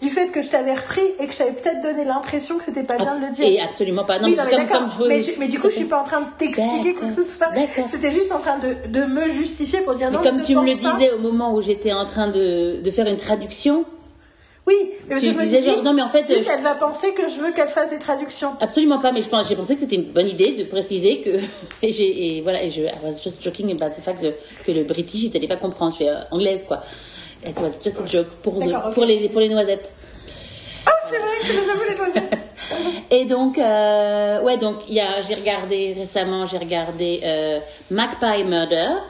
du 0.00 0.10
fait 0.10 0.30
que 0.30 0.42
je 0.42 0.48
t'avais 0.48 0.74
repris 0.74 1.02
et 1.18 1.26
que 1.26 1.32
je 1.32 1.38
t'avais 1.38 1.50
peut-être 1.52 1.82
donné 1.82 2.04
l'impression 2.04 2.56
que 2.58 2.64
c'était 2.64 2.84
pas 2.84 2.96
bien 2.98 3.18
de 3.18 3.26
le 3.26 3.32
dire. 3.32 3.44
et 3.46 3.60
absolument 3.60 4.04
pas. 4.04 4.20
Non, 4.20 4.26
oui, 4.28 4.36
mais 4.36 4.44
non, 4.44 4.48
mais 4.58 4.66
comme, 4.66 4.88
comme, 4.96 5.08
mais, 5.08 5.20
je- 5.22 5.32
mais 5.40 5.48
du 5.48 5.58
coup, 5.58 5.70
je 5.70 5.74
suis 5.76 5.86
pas 5.86 6.00
en 6.00 6.04
train 6.04 6.20
de 6.20 6.26
t'expliquer 6.38 6.94
quoi 6.94 7.08
que 7.08 7.12
ce 7.12 7.24
soit. 7.24 7.48
J'étais 7.90 8.12
juste 8.12 8.30
en 8.30 8.38
train 8.38 8.58
de, 8.58 8.76
de 8.88 9.06
me 9.06 9.28
justifier 9.30 9.80
pour 9.80 9.94
dire 9.94 10.10
Mais 10.12 10.18
non. 10.18 10.22
comme 10.22 10.38
je 10.40 10.44
tu 10.44 10.54
me 10.54 10.60
le 10.64 10.76
pas. 10.80 10.92
disais 10.94 11.10
au 11.12 11.18
moment 11.18 11.52
où 11.52 11.60
j'étais 11.62 11.92
en 11.92 12.06
train 12.06 12.28
de, 12.30 12.80
de 12.80 12.90
faire 12.92 13.06
une 13.08 13.16
traduction, 13.16 13.84
Oui, 14.68 14.74
mais 15.08 15.14
parce 15.14 15.22
que 15.22 15.28
je 15.32 15.36
me 15.36 15.42
disais 15.44 15.62
genre, 15.62 15.82
non, 15.82 15.94
mais 15.94 16.02
en 16.02 16.08
fait, 16.10 16.22
zut, 16.24 16.44
je- 16.44 16.50
elle 16.50 16.62
va 16.62 16.74
penser 16.74 17.14
que 17.14 17.28
je 17.28 17.38
veux 17.38 17.52
qu'elle 17.52 17.68
fasse 17.68 17.90
des 17.90 17.98
traductions. 17.98 18.50
absolument 18.60 18.98
pas, 19.00 19.12
mais 19.12 19.22
je 19.22 19.28
pense, 19.28 19.48
j'ai 19.48 19.56
pensé 19.56 19.74
que 19.74 19.80
c'était 19.80 19.96
une 19.96 20.12
bonne 20.12 20.28
idée 20.28 20.56
de 20.56 20.64
préciser 20.64 21.22
que, 21.22 21.30
et 21.82 21.92
j'ai, 21.92 22.36
et 22.36 22.42
voilà, 22.42 22.62
et 22.62 22.68
je, 22.70 22.82
I 22.82 22.90
was 23.02 23.14
just 23.24 23.42
joking 23.42 23.70
about 23.70 23.94
the 23.94 24.02
fact 24.02 24.24
que 24.66 24.72
le 24.72 24.84
british, 24.84 25.22
ils 25.22 25.32
n'allaient 25.32 25.48
pas 25.48 25.56
comprendre, 25.56 25.92
je 25.92 25.96
suis 26.04 26.08
euh, 26.08 26.18
anglaise, 26.30 26.64
quoi. 26.68 26.82
It 27.46 27.56
was 27.60 27.82
just 27.82 28.00
a 28.00 28.06
joke 28.06 28.28
pour, 28.42 28.60
les, 29.06 29.28
pour 29.30 29.40
les 29.40 29.48
noisettes. 29.48 29.90
Ah, 30.84 30.90
c'est 31.10 31.18
vrai 31.18 31.28
que 31.40 31.46
je 31.46 31.70
avoue 31.70 31.88
les 31.88 31.96
noisettes. 31.96 32.38
Et 33.10 33.24
donc, 33.24 33.56
euh, 33.58 34.42
ouais, 34.42 34.58
donc 34.58 34.76
il 34.88 34.94
y 34.96 35.00
a, 35.00 35.22
j'ai 35.22 35.34
regardé 35.36 35.94
récemment, 35.98 36.44
j'ai 36.44 36.58
regardé 36.58 37.20
euh, 37.24 37.60
Magpie 37.90 38.44
Murders, 38.44 39.02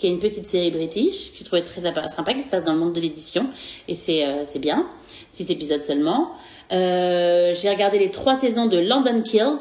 qui 0.00 0.06
est 0.06 0.10
une 0.10 0.18
petite 0.18 0.48
série 0.48 0.70
british, 0.70 1.32
que 1.32 1.38
j'ai 1.38 1.44
trouvé 1.44 1.62
très 1.62 1.82
sympa, 1.82 2.32
qui 2.32 2.42
se 2.42 2.48
passe 2.48 2.64
dans 2.64 2.72
le 2.72 2.78
monde 2.78 2.94
de 2.94 3.00
l'édition, 3.00 3.48
et 3.86 3.96
c'est 3.96 4.24
euh, 4.24 4.44
bien, 4.58 4.86
six 5.30 5.50
épisodes 5.50 5.82
seulement. 5.82 6.30
Euh, 6.72 7.54
j'ai 7.54 7.68
regardé 7.68 7.98
les 7.98 8.10
trois 8.10 8.36
saisons 8.38 8.64
de 8.64 8.78
London 8.78 9.20
Kills, 9.22 9.58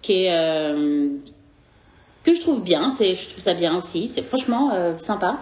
qui 0.00 0.26
est 0.26 0.32
euh, 0.32 1.08
que 2.22 2.34
je 2.34 2.40
trouve 2.40 2.62
bien, 2.62 2.94
c'est, 2.96 3.16
je 3.16 3.30
trouve 3.30 3.42
ça 3.42 3.54
bien 3.54 3.76
aussi, 3.76 4.08
c'est 4.08 4.22
franchement 4.22 4.70
euh, 4.74 4.96
sympa. 4.98 5.38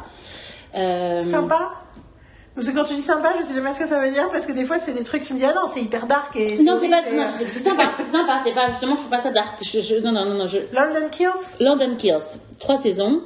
Sympa? 0.72 1.72
Parce 2.54 2.68
que 2.70 2.74
quand 2.74 2.84
tu 2.84 2.94
dis 2.94 3.02
sympa, 3.02 3.34
je 3.38 3.44
sais 3.44 3.52
jamais 3.54 3.70
ce 3.74 3.78
que 3.78 3.86
ça 3.86 4.00
veut 4.00 4.10
dire 4.10 4.30
parce 4.32 4.46
que 4.46 4.52
des 4.52 4.64
fois 4.64 4.78
c'est 4.78 4.94
des 4.94 5.04
trucs 5.04 5.24
qui 5.24 5.34
me 5.34 5.38
disent 5.38 5.48
ah 5.50 5.54
non 5.54 5.68
c'est 5.68 5.82
hyper 5.82 6.06
dark 6.06 6.34
et 6.36 6.56
Non, 6.62 6.78
c'est 6.80 6.88
pas, 6.88 7.02
et, 7.02 7.48
c'est 7.48 7.58
sympa, 7.60 7.82
c'est 7.98 8.10
sympa, 8.16 8.40
c'est 8.46 8.54
pas 8.54 8.68
justement, 8.70 8.92
je 8.92 9.00
trouve 9.00 9.10
pas 9.10 9.20
ça 9.20 9.30
dark. 9.30 9.58
Je, 9.62 9.82
je- 9.82 9.96
non, 9.96 10.10
non, 10.10 10.24
non, 10.24 10.34
non, 10.36 10.46
je, 10.46 10.56
London 10.72 11.08
Kills? 11.12 11.60
London 11.60 11.96
Kills, 11.98 12.24
trois 12.58 12.78
saisons. 12.78 13.20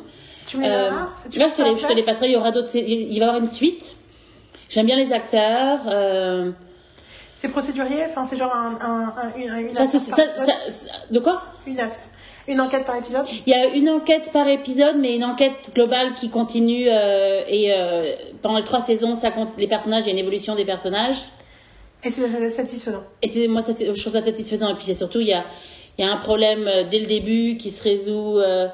Tu 0.50 0.56
me 0.58 0.64
Euh, 0.66 0.90
tu 1.30 1.38
là, 1.38 1.48
je 1.48 1.54
te, 1.56 1.62
les, 1.62 1.70
s'en 1.70 1.76
je 1.76 1.82
te 1.86 1.88
les 1.92 1.96
faire 1.96 2.04
passerai. 2.06 2.26
Il 2.26 2.32
y 2.32 2.36
aura 2.36 2.50
d'autres. 2.50 2.70
Il 2.74 3.08
va 3.20 3.26
y 3.26 3.28
avoir 3.28 3.36
une 3.38 3.46
suite. 3.46 3.94
J'aime 4.68 4.86
bien 4.86 4.96
les 4.96 5.12
acteurs. 5.12 5.80
euh, 5.86 6.50
C'est 7.34 7.50
procédurier, 7.50 8.04
enfin 8.08 8.26
c'est 8.26 8.36
genre 8.36 8.54
un, 8.54 8.76
un, 8.80 9.14
un- 9.16 9.36
une, 9.36 9.68
une 9.68 9.74
ça, 9.74 9.86
c'est- 9.86 9.96
affaire 9.98 10.00
ça- 10.16 10.26
par 10.36 10.44
ça- 10.46 10.52
épisode. 10.66 10.72
ça- 10.72 10.92
de 11.10 11.18
quoi? 11.20 11.42
Une 11.66 11.78
affaire. 11.80 12.04
Une 12.48 12.60
enquête 12.60 12.84
par 12.84 12.96
épisode. 12.96 13.26
Il 13.46 13.50
y 13.50 13.54
a 13.54 13.66
une 13.66 13.88
enquête 13.88 14.32
par 14.32 14.48
épisode, 14.48 14.96
mais 14.98 15.14
une 15.14 15.24
enquête 15.24 15.70
globale 15.74 16.14
qui 16.14 16.30
continue. 16.30 16.86
euh, 16.88 17.42
et 17.46 17.72
euh, 17.72 18.12
pendant 18.42 18.58
les 18.58 18.64
trois 18.64 18.82
saisons, 18.82 19.14
ça 19.14 19.30
compte 19.30 19.50
les 19.56 19.68
personnages. 19.68 20.04
Il 20.04 20.06
y 20.08 20.10
a 20.10 20.12
une 20.14 20.18
évolution 20.18 20.54
des 20.56 20.64
personnages. 20.64 21.18
Et 22.02 22.10
c'est 22.10 22.50
satisfaisant. 22.50 23.04
Et 23.22 23.28
c'est 23.28 23.46
moi, 23.46 23.62
ça, 23.62 23.72
c'est- 23.74 23.94
je 23.94 24.00
trouve 24.00 24.12
ça 24.14 24.22
satisfaisant. 24.24 24.70
Et 24.70 24.74
puis 24.74 24.84
c'est 24.86 24.94
surtout, 24.94 25.20
il 25.20 25.28
y 25.28 25.32
a, 25.34 25.44
y 25.98 26.02
a 26.02 26.10
un 26.10 26.16
problème 26.16 26.68
dès 26.90 26.98
le 26.98 27.06
début 27.06 27.56
qui 27.56 27.70
se 27.70 27.82
résout. 27.84 28.38
euh, 28.38 28.68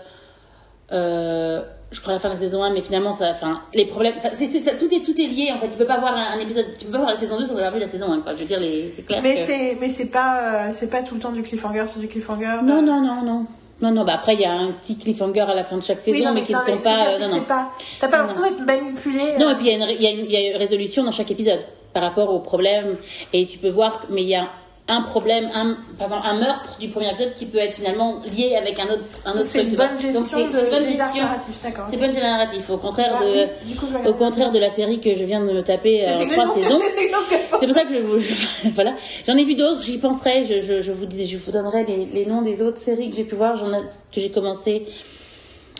euh, 0.92 1.62
je 1.92 2.00
crois, 2.00 2.12
la 2.12 2.18
fin 2.18 2.28
de 2.28 2.34
la 2.34 2.40
saison 2.40 2.62
1, 2.64 2.70
mais 2.70 2.80
finalement, 2.80 3.14
ça, 3.14 3.30
enfin, 3.30 3.62
les 3.74 3.86
problèmes, 3.86 4.14
enfin, 4.18 4.30
c'est, 4.34 4.48
c'est- 4.48 4.60
ça- 4.62 4.72
tout, 4.76 4.92
est, 4.92 5.04
tout 5.04 5.18
est 5.20 5.26
lié, 5.26 5.50
en 5.54 5.58
fait. 5.58 5.68
Tu 5.68 5.76
peux 5.78 5.86
pas 5.86 5.98
voir 5.98 6.14
un, 6.16 6.32
un 6.36 6.38
épisode, 6.40 6.66
tu 6.78 6.84
peux 6.86 6.92
pas 6.92 6.98
voir 6.98 7.10
la 7.10 7.16
saison 7.16 7.38
2 7.38 7.46
sans 7.46 7.54
avoir 7.56 7.72
vu 7.72 7.80
la 7.80 7.88
saison 7.88 8.10
1, 8.12 8.20
quoi. 8.20 8.34
Je 8.34 8.40
veux 8.40 8.44
dire, 8.46 8.58
les, 8.60 8.90
c'est 8.94 9.02
clair 9.02 9.20
Mais 9.22 9.34
que- 9.34 9.40
c'est 9.40 9.76
mais 9.80 9.88
c'est 9.88 10.10
pas 10.10 10.66
euh, 10.66 10.68
c'est 10.72 10.90
pas 10.90 11.02
tout 11.02 11.14
le 11.14 11.20
temps 11.20 11.32
du 11.32 11.42
cliffhanger 11.42 11.86
sur 11.88 12.00
du 12.00 12.08
cliffhanger. 12.08 12.58
Non, 12.64 12.78
euh. 12.78 12.82
non, 12.82 13.00
non, 13.00 13.22
non. 13.22 13.46
Non, 13.82 13.90
non, 13.90 14.04
bah 14.06 14.14
après, 14.14 14.34
il 14.34 14.40
y 14.40 14.44
a 14.46 14.52
un 14.52 14.72
petit 14.72 14.96
cliffhanger 14.96 15.40
à 15.40 15.54
la 15.54 15.62
fin 15.62 15.76
de 15.76 15.82
chaque 15.82 16.00
saison, 16.00 16.16
Oui, 16.16 16.24
non, 16.24 16.32
mais 16.32 16.42
qui 16.44 16.54
ne 16.54 16.58
sont 16.58 16.78
pas, 16.78 17.08
euh, 17.12 17.18
non, 17.28 17.36
non. 17.36 17.42
pas 17.42 17.68
t'as 18.00 18.08
pas 18.08 18.16
l'impression 18.18 18.42
d'être 18.42 18.64
manipulé. 18.64 19.36
Non, 19.38 19.50
et 19.50 19.54
puis 19.56 19.66
il 19.68 19.78
y, 19.78 19.82
a 19.82 19.84
une, 19.84 19.90
il 20.26 20.30
y 20.30 20.32
y 20.32 20.36
a 20.36 20.50
une 20.52 20.56
résolution 20.56 21.04
dans 21.04 21.12
chaque 21.12 21.30
épisode 21.30 21.60
par 21.92 22.02
rapport 22.02 22.32
au 22.32 22.38
problème. 22.40 22.96
Et 23.34 23.46
tu 23.46 23.58
peux 23.58 23.68
voir, 23.68 24.06
mais 24.10 24.22
il 24.22 24.28
y 24.30 24.34
a 24.34 24.48
un 24.88 25.02
problème, 25.02 25.50
un, 25.52 25.76
par 25.98 26.06
exemple, 26.06 26.26
un 26.28 26.38
meurtre 26.38 26.76
du 26.78 26.86
premier 26.88 27.10
épisode 27.10 27.34
qui 27.34 27.46
peut 27.46 27.58
être 27.58 27.72
finalement 27.72 28.20
lié 28.36 28.54
avec 28.54 28.78
un 28.78 28.84
autre, 28.84 29.02
un 29.24 29.32
autre 29.32 29.46
c'est 29.48 29.64
une 29.64 29.74
bonne 29.74 29.88
Donc 29.90 30.00
gestion 30.00 30.24
c'est- 30.24 30.46
de, 30.46 30.52
c'est 30.52 30.64
une 30.64 30.70
bonne 30.70 30.82
des 30.82 30.88
gestion. 30.92 31.22
narratifs, 31.22 31.62
d'accord. 31.62 31.86
C'est 31.90 31.96
pas 31.98 32.06
le 32.06 32.12
narratif, 32.14 32.70
au 32.70 32.78
contraire 32.78 33.16
Bah 33.18 33.24
de, 33.26 33.46
oui, 33.68 33.74
coup, 33.74 33.86
au 34.08 34.14
contraire 34.14 34.52
de 34.52 34.58
la 34.60 34.70
série 34.70 35.00
que 35.00 35.14
je 35.16 35.24
viens 35.24 35.40
de 35.40 35.46
me 35.52 35.62
taper 35.62 36.04
C'est 36.06 36.10
euh, 36.22 36.24
en 36.24 36.28
trois 36.44 36.54
saisons. 36.54 36.78
c'est 36.96 37.08
que 37.08 37.66
pour 37.66 37.74
ça 37.74 37.82
que 37.84 37.94
je 37.94 38.00
vous, 38.00 38.20
je- 38.20 38.68
voilà. 38.74 38.94
J'en 39.26 39.36
ai 39.36 39.44
vu 39.44 39.56
d'autres, 39.56 39.82
j'y 39.82 39.98
penserai, 39.98 40.44
je, 40.44 40.60
je, 40.60 40.80
je 40.80 40.92
vous 40.92 41.06
dis, 41.06 41.26
je 41.26 41.36
vous 41.36 41.50
donnerai 41.50 41.84
les, 41.84 42.06
les 42.06 42.24
noms 42.26 42.42
des 42.42 42.62
autres 42.62 42.78
séries 42.78 43.10
que 43.10 43.16
j'ai 43.16 43.24
pu 43.24 43.34
voir, 43.34 43.56
j'en 43.56 43.70
que 43.72 44.20
j'ai 44.20 44.30
commencé. 44.30 44.86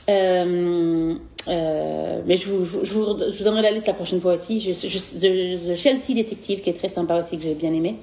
Euh, 0.09 1.15
euh, 1.49 2.21
mais 2.27 2.37
je 2.37 2.49
vous, 2.49 2.65
je, 2.65 2.71
vous, 2.79 2.85
je 2.85 2.93
vous- 2.93 3.19
je 3.33 3.39
vous 3.39 3.45
donnerai 3.45 3.63
la 3.63 3.71
liste 3.73 3.87
la 3.87 3.93
prochaine 3.95 4.21
fois 4.21 4.35
aussi. 4.35 4.61
Je, 4.61 4.73
je, 4.73 4.89
je- 4.89 5.73
The 5.73 5.77
Chelsea 5.77 6.15
Detective, 6.15 6.61
qui 6.61 6.71
est 6.71 6.75
très 6.79 6.89
sympa 6.89 7.19
aussi, 7.21 7.37
que 7.37 7.43
j'ai 7.45 7.55
bien 7.55 7.73
aimé. 7.73 7.97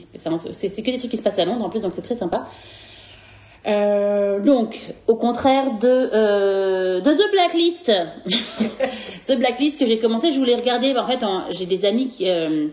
C'est 0.00 0.82
que 0.82 0.90
des 0.90 0.98
trucs 0.98 1.10
qui 1.10 1.16
se 1.16 1.22
passent 1.22 1.38
à 1.38 1.44
Londres 1.44 1.64
en 1.64 1.70
plus, 1.70 1.82
donc 1.82 1.92
c'est 1.94 2.02
très 2.02 2.16
sympa. 2.16 2.46
Euh, 3.66 4.40
donc, 4.40 4.80
au 5.06 5.14
contraire 5.14 5.78
de, 5.78 5.86
euh, 5.86 7.00
de 7.00 7.10
The 7.12 7.30
Blacklist, 7.30 7.92
The 9.26 9.38
Blacklist 9.38 9.78
que 9.78 9.86
j'ai 9.86 9.98
commencé, 9.98 10.32
je 10.32 10.38
voulais 10.38 10.56
regarder. 10.56 10.96
En 10.96 11.06
fait, 11.06 11.20
j'ai 11.50 11.66
des 11.66 11.84
amis 11.84 12.12
euh, 12.22 12.68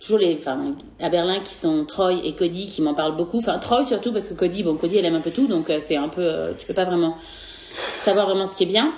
toujours 0.00 0.18
les, 0.18 0.36
enfin, 0.38 0.76
à 1.00 1.08
Berlin 1.08 1.40
qui 1.42 1.54
sont 1.54 1.84
Troy 1.86 2.12
et 2.24 2.34
Cody 2.34 2.66
qui 2.66 2.82
m'en 2.82 2.94
parlent 2.94 3.16
beaucoup. 3.16 3.38
Enfin, 3.38 3.58
Troy 3.58 3.84
surtout 3.84 4.12
parce 4.12 4.28
que 4.28 4.34
Cody, 4.34 4.62
bon, 4.62 4.76
Cody 4.76 4.98
elle 4.98 5.06
aime 5.06 5.16
un 5.16 5.20
peu 5.20 5.30
tout, 5.30 5.46
donc 5.46 5.72
c'est 5.86 5.96
un 5.96 6.08
peu, 6.08 6.54
tu 6.58 6.66
peux 6.66 6.74
pas 6.74 6.84
vraiment 6.84 7.16
savoir 8.02 8.26
vraiment 8.26 8.46
ce 8.46 8.56
qui 8.56 8.64
est 8.64 8.66
bien. 8.66 8.92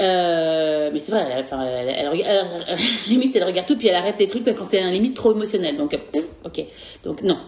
Euh, 0.00 0.90
mais 0.92 0.98
c'est 0.98 1.12
vrai, 1.12 1.24
elle, 1.30 1.44
enfin, 1.44 1.64
elle, 1.64 1.88
elle 1.88 2.08
rega- 2.08 2.24
elle- 2.26 2.64
elle- 2.66 2.78
limite 3.08 3.36
elle 3.36 3.44
regarde 3.44 3.66
tout 3.68 3.76
puis 3.76 3.86
elle 3.86 3.94
arrête 3.94 4.16
des 4.16 4.26
trucs 4.26 4.44
quand 4.44 4.64
c'est 4.64 4.80
un 4.80 4.90
limite 4.90 5.14
trop 5.14 5.32
émotionnel. 5.32 5.76
Donc, 5.76 5.94
euh, 5.94 6.20
ok. 6.44 6.64
Donc 7.04 7.22
non, 7.22 7.38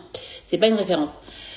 c'est 0.44 0.58
pas 0.58 0.68
une 0.68 0.74
référence. 0.76 1.10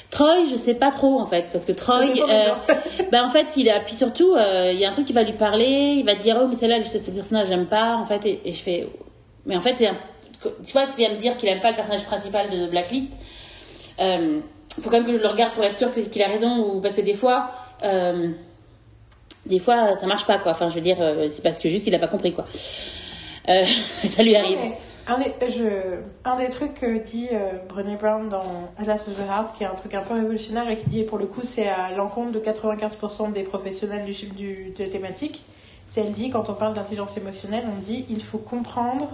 Troy, 0.10 0.48
je 0.50 0.56
sais 0.56 0.74
pas 0.74 0.90
trop 0.90 1.20
en 1.20 1.28
fait, 1.28 1.46
parce 1.52 1.66
que 1.66 1.72
Troy, 1.74 2.02
euh, 2.02 2.50
bah 3.12 3.24
en 3.24 3.30
fait, 3.30 3.46
il 3.56 3.70
a, 3.70 3.80
puis 3.82 3.94
surtout, 3.94 4.34
euh, 4.34 4.72
il 4.74 4.80
y 4.80 4.86
a 4.86 4.90
un 4.90 4.92
truc 4.94 5.06
qui 5.06 5.14
va 5.14 5.22
lui 5.22 5.34
parler, 5.34 5.98
il 6.00 6.06
va 6.06 6.16
dire 6.16 6.40
oh 6.42 6.48
mais 6.48 6.56
celle-là, 6.56 6.78
ce 6.84 7.12
personnage 7.12 7.48
j'aime 7.50 7.68
pas, 7.68 7.96
en 7.96 8.06
fait, 8.08 8.26
et, 8.26 8.42
et 8.46 8.54
je 8.54 8.60
fais, 8.60 8.88
mais 9.46 9.56
en 9.56 9.62
fait 9.62 9.76
c'est 9.76 9.86
un, 9.88 9.96
tu 10.42 10.72
vois, 10.74 10.86
tu 10.86 10.94
viens 10.98 11.12
me 11.14 11.18
dire 11.20 11.38
qu'il 11.38 11.48
aime 11.50 11.62
pas 11.62 11.70
le 11.70 11.76
personnage 11.76 12.06
principal 12.06 12.50
de 12.50 12.68
Blacklist. 12.72 13.14
Euh, 14.00 14.40
faut 14.82 14.90
quand 14.90 14.98
même 14.98 15.06
que 15.06 15.14
je 15.14 15.22
le 15.22 15.28
regarde 15.28 15.54
pour 15.54 15.64
être 15.64 15.76
sûr 15.76 15.92
qu'il 15.94 16.24
a 16.24 16.28
raison 16.28 16.58
ou 16.58 16.82
parce 16.82 16.96
que 16.96 17.02
des 17.02 17.14
fois. 17.14 17.52
Des 19.50 19.60
fois 19.60 19.96
ça 20.00 20.06
marche 20.08 20.26
pas 20.26 20.38
quoi 20.38 20.52
enfin 20.54 20.70
je 20.70 20.76
veux 20.76 20.82
dire 20.82 20.98
euh, 21.02 21.28
c'est 21.32 21.42
parce 21.42 21.60
que 21.60 21.68
juste 21.70 21.86
il 21.88 21.96
a 21.96 22.00
pas 22.00 22.08
compris 22.08 22.34
quoi 22.34 22.46
Euh, 23.50 23.66
ça 24.12 24.24
lui 24.24 24.36
arrive 24.36 24.58
Ouais. 24.60 24.78
Un 25.08 25.18
des, 25.18 25.34
je- 25.50 25.98
un 26.24 26.36
des 26.36 26.50
trucs 26.50 26.76
que 26.76 27.02
dit 27.04 27.30
euh, 27.34 27.54
Brené 27.68 27.96
Brown 27.96 28.30
dans 28.30 28.44
Atlas 28.78 29.08
of 29.08 29.16
the 29.16 29.28
Heart, 29.28 29.58
qui 29.58 29.64
est 29.64 29.66
un 29.66 29.74
truc 29.74 29.96
un 29.96 30.02
peu 30.02 30.14
révolutionnaire 30.14 30.70
et 30.70 30.78
qui 30.78 30.88
dit, 30.88 31.04
pour 31.04 31.18
le 31.18 31.26
coup, 31.26 31.42
c'est 31.44 31.68
à 31.68 31.90
l'encontre 31.98 32.32
de 32.32 32.40
95% 32.40 33.32
des 33.32 33.42
professionnels 33.42 34.06
du, 34.06 34.14
du, 34.28 34.72
de 34.78 34.86
thématique, 34.86 35.44
c'est 35.88 36.02
elle 36.02 36.12
dit, 36.12 36.30
quand 36.30 36.48
on 36.50 36.54
parle 36.54 36.76
d'intelligence 36.76 37.18
émotionnelle, 37.18 37.64
on 37.76 37.80
dit 37.82 38.06
il 38.12 38.22
faut 38.22 38.38
comprendre, 38.38 39.10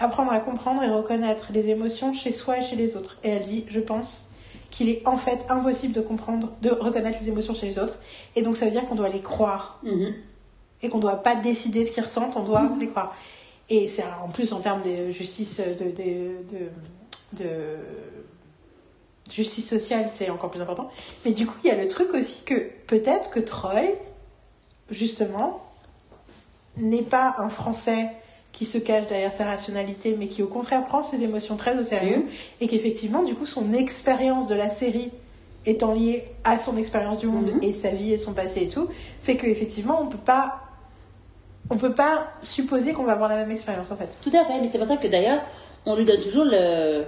apprendre 0.00 0.32
à 0.32 0.40
comprendre 0.40 0.82
et 0.82 0.88
reconnaître 0.90 1.50
les 1.52 1.68
émotions 1.68 2.12
chez 2.12 2.32
soi 2.32 2.58
et 2.58 2.64
chez 2.64 2.74
les 2.74 2.96
autres. 2.96 3.18
Et 3.22 3.28
elle 3.30 3.44
dit, 3.44 3.64
je 3.68 3.78
pense 3.78 4.29
qu'il 4.70 4.88
est 4.88 5.06
en 5.06 5.16
fait 5.16 5.44
impossible 5.48 5.92
de 5.92 6.00
comprendre, 6.00 6.52
de 6.62 6.70
reconnaître 6.70 7.18
les 7.20 7.28
émotions 7.28 7.54
chez 7.54 7.66
les 7.66 7.78
autres. 7.78 7.94
Et 8.36 8.42
donc 8.42 8.56
ça 8.56 8.64
veut 8.66 8.70
dire 8.70 8.84
qu'on 8.86 8.94
doit 8.94 9.08
les 9.08 9.20
croire 9.22 9.80
Mhm. 9.82 10.14
et 10.82 10.88
qu'on 10.88 10.98
ne 10.98 11.02
doit 11.02 11.22
pas 11.22 11.34
décider 11.36 11.84
ce 11.84 11.92
qu'ils 11.92 12.04
ressentent, 12.04 12.36
on 12.36 12.44
doit 12.44 12.70
les 12.78 12.88
croire. 12.88 13.14
Et 13.68 13.88
c'est 13.88 14.04
en 14.22 14.28
plus 14.28 14.52
en 14.52 14.60
termes 14.60 14.82
de 14.82 15.10
justice 15.10 15.60
de, 15.60 15.84
de, 15.84 16.42
de, 16.50 17.44
de 17.44 17.76
justice 19.30 19.68
sociale, 19.68 20.08
c'est 20.10 20.30
encore 20.30 20.50
plus 20.50 20.60
important. 20.60 20.90
Mais 21.24 21.32
du 21.32 21.46
coup, 21.46 21.54
il 21.62 21.68
y 21.68 21.70
a 21.70 21.76
le 21.76 21.86
truc 21.88 22.12
aussi 22.14 22.42
que 22.44 22.54
peut-être 22.86 23.30
que 23.30 23.38
Troy, 23.40 23.82
justement, 24.90 25.64
n'est 26.76 27.02
pas 27.02 27.36
un 27.38 27.48
Français 27.48 28.10
qui 28.52 28.64
se 28.64 28.78
cache 28.78 29.06
derrière 29.06 29.32
sa 29.32 29.44
rationalité, 29.44 30.16
mais 30.18 30.26
qui 30.26 30.42
au 30.42 30.46
contraire 30.48 30.84
prend 30.84 31.02
ses 31.04 31.22
émotions 31.24 31.56
très 31.56 31.78
au 31.78 31.84
sérieux, 31.84 32.24
et 32.60 32.66
qu'effectivement, 32.66 33.22
du 33.22 33.34
coup, 33.34 33.46
son 33.46 33.72
expérience 33.72 34.46
de 34.48 34.54
la 34.54 34.68
série 34.68 35.10
étant 35.66 35.92
liée 35.92 36.24
à 36.44 36.58
son 36.58 36.76
expérience 36.76 37.18
du 37.18 37.26
monde 37.26 37.50
Mhm. 37.54 37.62
et 37.62 37.72
sa 37.72 37.90
vie 37.90 38.12
et 38.12 38.18
son 38.18 38.32
passé 38.32 38.62
et 38.62 38.68
tout, 38.68 38.88
fait 39.22 39.36
qu'effectivement, 39.36 40.00
on 40.02 40.06
peut 40.06 40.18
pas 40.18 40.60
on 41.72 41.76
peut 41.76 41.92
pas 41.94 42.26
supposer 42.42 42.92
qu'on 42.94 43.04
va 43.04 43.12
avoir 43.12 43.28
la 43.28 43.36
même 43.36 43.50
expérience 43.52 43.92
en 43.92 43.96
fait. 43.96 44.08
tout 44.24 44.30
à 44.34 44.44
fait 44.44 44.60
mais 44.60 44.66
c'est 44.66 44.78
pour 44.78 44.88
ça 44.88 44.96
que 44.96 45.06
d'ailleurs 45.06 45.40
on 45.86 45.94
lui 45.94 46.04
donne 46.04 46.20
toujours 46.20 46.44
le 46.44 47.04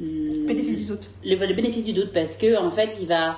le, 0.00 0.46
Bénéfice 0.46 0.80
du 0.80 0.84
doute. 0.86 1.08
le, 1.24 1.36
le 1.36 1.54
bénéfice 1.54 1.84
du 1.84 1.92
doute 1.92 2.12
parce 2.12 2.36
que 2.36 2.56
en 2.60 2.72
fait 2.72 2.96
il 3.00 3.06
va 3.06 3.36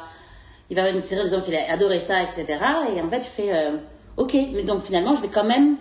il 0.71 0.77
va 0.77 0.83
avoir 0.83 0.97
une 0.97 1.03
série 1.03 1.25
disant 1.25 1.43
qu'il 1.43 1.55
a 1.57 1.71
adoré 1.71 2.01
ça 2.01 2.23
etc 2.23 2.47
et 2.97 3.03
en 3.03 3.11
fait 3.11 3.21
je 3.21 3.27
fais 3.27 3.53
euh, 3.55 3.73
ok 4.17 4.35
mais 4.55 4.63
donc 4.63 4.83
finalement 4.85 5.15
je 5.15 5.21
vais 5.21 5.29
quand 5.29 5.45
même 5.45 5.77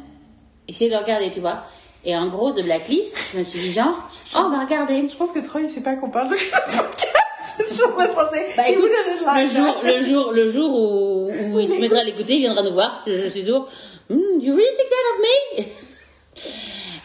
essayer 0.70 0.90
de 0.90 0.96
le 0.96 1.02
regarder 1.02 1.32
tu 1.32 1.40
vois 1.40 1.64
et 2.06 2.16
en 2.16 2.28
gros 2.28 2.52
The 2.52 2.64
Blacklist 2.64 3.18
je 3.34 3.40
me 3.40 3.44
suis 3.44 3.60
dit 3.60 3.72
genre 3.74 3.94
oh 4.36 4.40
on 4.46 4.50
va 4.50 4.64
regarder 4.64 5.08
Je 5.10 5.16
pense 5.16 5.32
que 5.32 5.40
Troy 5.40 5.62
il 5.62 5.70
sait 5.70 5.84
pas 5.84 5.96
qu'on 5.96 6.10
parle 6.10 6.30
de 6.30 6.36
podcast. 6.78 7.16
Très 7.58 8.08
français. 8.10 8.48
Bah 8.56 8.70
écoute, 8.70 8.90
le 8.90 9.48
jour, 9.50 9.82
le 9.84 10.04
jour, 10.06 10.32
le 10.32 10.52
jour 10.52 10.70
où, 10.80 11.30
où 11.30 11.60
il 11.60 11.68
se 11.68 11.82
mettra 11.82 12.00
à 12.00 12.04
l'écouter, 12.04 12.36
il 12.36 12.40
viendra 12.40 12.64
nous 12.64 12.72
voir. 12.74 13.04
Je, 13.06 13.14
je 13.14 13.28
suis 13.28 13.42
toujours, 13.44 13.68
hmm, 14.10 14.40
you 14.40 14.56
really 14.56 14.76
think 14.78 14.90
that 14.90 15.06
of 15.12 15.20
me? 15.20 15.66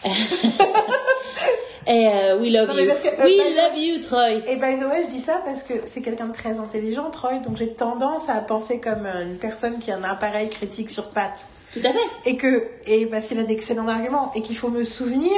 Et 1.87 2.07
euh, 2.07 2.39
we 2.39 2.51
love 2.51 2.67
Non, 2.69 2.77
you. 2.77 2.85
que, 2.85 3.07
euh, 3.07 3.23
we 3.25 3.55
love 3.55 3.77
you, 3.77 4.01
Troy. 4.03 4.41
Et 4.47 4.55
by 4.55 4.79
the 4.79 4.85
way, 4.89 5.03
je 5.05 5.09
dis 5.13 5.19
ça 5.19 5.41
parce 5.45 5.61
que 5.63 5.73
c'est 5.85 6.01
quelqu'un 6.01 6.27
de 6.27 6.33
très 6.33 6.59
intelligent, 6.59 7.11
Troy, 7.11 7.33
donc 7.45 7.57
j'ai 7.57 7.73
tendance 7.73 8.29
à 8.29 8.35
penser 8.35 8.79
comme 8.79 9.05
euh, 9.05 9.23
une 9.23 9.37
personne 9.37 9.77
qui 9.79 9.91
a 9.91 9.97
un 9.97 10.03
appareil 10.03 10.49
critique 10.49 10.89
sur 10.89 11.09
pattes. 11.09 11.45
Tout 11.75 11.81
à 11.85 11.91
fait. 11.91 11.99
Et 12.25 12.37
que, 12.37 12.63
et 12.87 13.05
parce 13.05 13.27
qu'il 13.27 13.37
a 13.39 13.43
d'excellents 13.43 13.87
arguments, 13.87 14.31
et 14.33 14.41
qu'il 14.41 14.57
faut 14.57 14.69
me 14.69 14.83
souvenir 14.83 15.31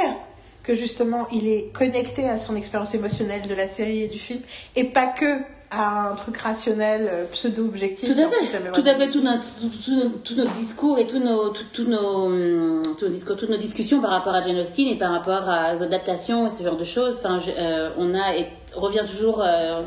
que 0.63 0.75
justement 0.75 1.27
il 1.31 1.47
est 1.47 1.71
connecté 1.73 2.27
à 2.29 2.37
son 2.37 2.55
expérience 2.55 2.93
émotionnelle 2.93 3.41
de 3.47 3.53
la 3.55 3.67
série 3.67 4.03
et 4.03 4.07
du 4.07 4.19
film, 4.19 4.39
et 4.75 4.83
pas 4.85 5.07
que 5.07 5.37
à 5.69 6.07
un 6.11 6.15
truc 6.15 6.37
rationnel, 6.37 7.09
euh, 7.11 7.25
pseudo-objectif. 7.29 8.07
Tout 8.07 8.21
à 8.21 8.27
fait, 8.29 8.71
Tout 8.71 8.87
à 8.87 8.95
fait. 8.95 9.09
Tout 9.09 9.21
notre, 9.21 9.59
tout, 9.59 9.67
tout 9.83 9.91
notre, 9.95 10.23
tout 10.23 10.35
notre 10.35 10.53
discours 10.53 10.97
et 10.97 11.05
tous 11.07 11.19
nos, 11.19 11.49
tout- 11.49 11.83
nos, 11.89 12.27
hum, 12.27 12.81
nos 13.01 13.07
discours, 13.09 13.35
toutes 13.35 13.49
nos 13.49 13.57
discussions 13.57 13.99
par 13.99 14.11
rapport 14.11 14.33
à 14.33 14.41
Jane 14.41 14.57
Austen 14.59 14.87
et 14.87 14.97
par 14.97 15.11
rapport 15.11 15.49
à- 15.49 15.75
aux 15.75 15.81
adaptations 15.83 16.47
et 16.47 16.51
ce 16.51 16.63
genre 16.63 16.77
de 16.77 16.85
choses. 16.85 17.17
Enfin, 17.19 17.39
je- 17.45 17.51
euh, 17.57 17.89
on 17.97 18.13
a, 18.13 18.37
et 18.37 18.47
revient 18.75 19.03
toujours, 19.09 19.41
euh, 19.41 19.81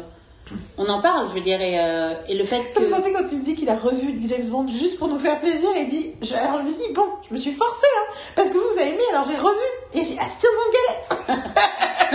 on 0.79 0.89
en 0.89 1.01
parle, 1.01 1.29
je 1.29 1.35
veux 1.35 1.41
dire, 1.41 1.61
et, 1.61 1.79
euh, 1.81 2.15
et 2.29 2.35
le 2.35 2.45
fait 2.45 2.61
Ça 2.75 2.81
me 2.81 2.87
que. 2.87 2.91
pensait 2.95 3.12
quand 3.12 3.29
tu 3.29 3.37
me 3.37 3.43
dis 3.43 3.55
qu'il 3.55 3.69
a 3.69 3.77
revu 3.77 4.19
James 4.29 4.47
Bond 4.47 4.67
juste 4.69 4.99
pour 4.99 5.09
nous 5.09 5.19
faire 5.19 5.39
plaisir 5.41 5.69
et 5.77 5.85
dit 5.85 6.12
je- 6.23 6.35
alors 6.35 6.59
je 6.59 6.62
me 6.65 6.70
suis 6.70 6.89
dit 6.89 6.93
bon 6.95 7.07
je 7.29 7.35
me 7.35 7.39
suis 7.39 7.53
forcée 7.53 7.87
hein, 7.99 8.12
parce 8.35 8.49
que 8.51 8.55
vous, 8.55 8.65
vous 8.73 8.79
avez 8.81 8.91
aimé 8.91 9.03
alors 9.12 9.27
j'ai 9.29 9.37
revu 9.37 9.65
et 9.95 10.05
j'ai 10.05 10.19
assis 10.19 10.47
mon 10.57 11.37
galette 11.39 11.49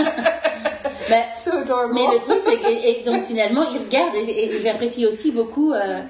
Ben, 1.08 1.22
so 1.38 1.52
adorable 1.58 1.94
Mais 1.94 2.04
le 2.12 2.18
truc, 2.18 2.40
c'est 2.44 2.56
que 2.58 2.68
et, 2.68 3.00
et 3.00 3.04
donc 3.04 3.26
finalement, 3.28 3.62
il 3.70 3.78
regarde 3.78 4.12
et, 4.16 4.60
j'apprécie 4.60 5.06
aussi 5.06 5.30
beaucoup. 5.30 5.72
euh, 5.72 6.00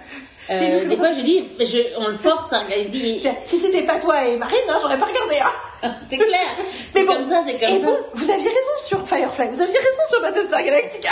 euh, 0.48 0.84
des 0.86 0.96
fois, 0.96 1.12
je 1.12 1.20
dis, 1.20 1.46
je, 1.60 1.78
on 1.98 2.08
le 2.08 2.14
force 2.14 2.48
regarder. 2.50 2.84
Il 2.86 2.90
dit, 2.90 3.22
si 3.44 3.58
c'était 3.58 3.82
pas 3.82 3.96
toi 3.96 4.24
et 4.24 4.36
Marine 4.38 4.56
hein, 4.70 4.78
j'aurais 4.80 4.98
pas 4.98 5.04
regardé 5.06 5.36
hein. 5.82 5.92
c'est 6.08 6.16
clair, 6.16 6.56
c'est 6.94 7.02
bon. 7.04 7.12
comme 7.12 7.24
ça, 7.24 7.42
c'est 7.46 7.56
et 7.56 7.60
comme 7.60 7.80
ça. 7.80 7.86
bon 7.86 7.96
vous 8.14 8.30
aviez 8.30 8.48
raison 8.48 8.76
sur 8.86 9.06
Firefly 9.06 9.48
vous 9.52 9.60
aviez 9.62 9.78
raison 9.78 10.02
sur 10.08 10.22
Battlestar 10.22 10.62
Galactica 10.64 11.10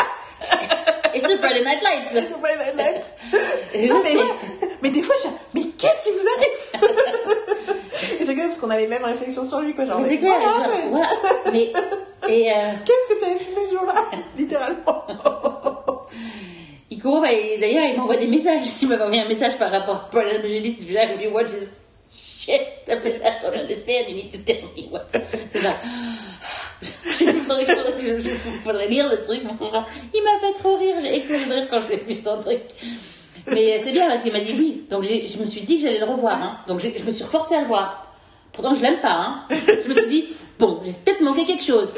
Et 1.15 1.21
sur 1.21 1.39
Friday 1.39 1.65
Night 1.65 1.83
Lights. 1.83 2.27
sur 2.29 2.39
Twilight 2.39 2.77
Nights 2.77 3.17
Et 3.75 3.87
non 3.89 4.03
je 4.07 4.15
mais 4.15 4.23
mais 4.83 4.91
des 4.91 5.03
fois 5.03 5.15
je 5.23 5.29
mais 5.55 5.67
qu'est-ce 5.79 6.05
qui 6.05 6.11
vous 6.11 6.27
arrive? 6.37 6.91
Et 8.21 8.25
c'est 8.25 8.35
quand 8.35 8.41
même 8.41 8.49
parce 8.49 8.59
qu'on 8.61 8.71
a 8.71 8.77
les 8.79 8.87
mêmes 8.87 9.05
réflexions 9.05 9.47
sur 9.47 9.61
lui 9.61 9.75
quoi 9.75 9.87
genre 9.87 10.01
Mais 10.01 10.09
c'est 10.09 10.19
clair. 10.19 10.39
voilà, 10.41 10.65
genre, 10.65 10.77
mais- 10.77 10.91
voilà. 10.91 11.09
Mais 11.53 11.73
et 12.29 12.51
euh, 12.51 12.55
qu'est-ce 12.85 13.15
que 13.15 13.21
t'avais 13.21 13.39
fumé 13.39 13.61
ce 13.69 13.75
jour-là? 13.77 13.95
Littéralement 14.39 15.05
il 16.91 17.03
court, 17.03 17.21
bah, 17.21 17.33
et 17.33 17.59
d'ailleurs, 17.59 17.85
il 17.85 17.97
m'envoie 17.97 18.17
des 18.17 18.29
messages. 18.29 18.63
Il 18.83 18.89
m'avait 18.89 19.03
envoyé 19.03 19.23
un 19.23 19.29
message 19.29 19.59
par 19.59 19.71
rapport 19.71 19.97
à 19.97 20.09
Paul 20.11 20.25
je 20.43 20.49
si 20.49 20.87
you 20.93 21.31
watch 21.33 21.49
this 21.49 21.85
shit, 22.11 22.61
I 22.89 22.95
don't 23.43 23.57
understand, 23.57 24.09
you 24.09 24.15
need 24.15 24.31
to 24.31 24.39
tell 24.39 24.63
me 24.77 24.91
what? 24.93 25.07
C'est 25.51 25.61
ça. 25.61 25.75
Il 27.21 27.27
faudrait, 27.43 27.67
faudrait, 27.67 27.93
que 28.03 28.19
je- 28.21 28.29
faudrait 28.65 28.89
lire 28.89 29.09
le 29.11 29.19
truc, 29.23 29.43
genre, 29.43 29.87
il 30.13 30.23
m'a 30.23 30.39
fait 30.41 30.53
trop 30.59 30.77
rire, 30.77 30.97
j'ai 31.03 31.17
explosé 31.17 31.47
de 31.47 31.53
rire 31.53 31.67
quand 31.71 31.79
je 31.81 31.89
l'ai 31.89 31.97
vu 32.05 32.15
son 32.15 32.39
truc. 32.39 32.61
Mais 33.49 33.81
c'est 33.85 33.93
bien 33.93 34.09
parce 34.09 34.23
qu'il 34.23 34.33
m'a 34.33 34.41
dit 34.41 34.55
oui. 34.59 34.87
Donc 34.91 35.03
je 35.05 35.39
me 35.39 35.47
suis 35.47 35.61
dit 35.63 35.77
que 35.77 35.83
j'allais 35.83 35.99
le 36.01 36.07
revoir. 36.07 36.43
hein. 36.43 36.59
Donc 36.67 36.81
je 36.81 37.05
me 37.05 37.13
suis 37.13 37.25
forcée 37.25 37.55
à 37.57 37.61
le 37.63 37.67
voir. 37.67 38.15
Pourtant, 38.53 38.75
je 38.75 38.83
l'aime 38.83 39.01
pas. 39.01 39.13
hein. 39.13 39.45
Je 39.51 39.89
me 39.89 39.95
suis 39.95 40.07
dit, 40.07 40.25
bon, 40.59 40.81
j'ai 40.85 40.93
peut-être 40.93 41.21
manqué 41.21 41.45
quelque 41.45 41.65
chose. 41.65 41.89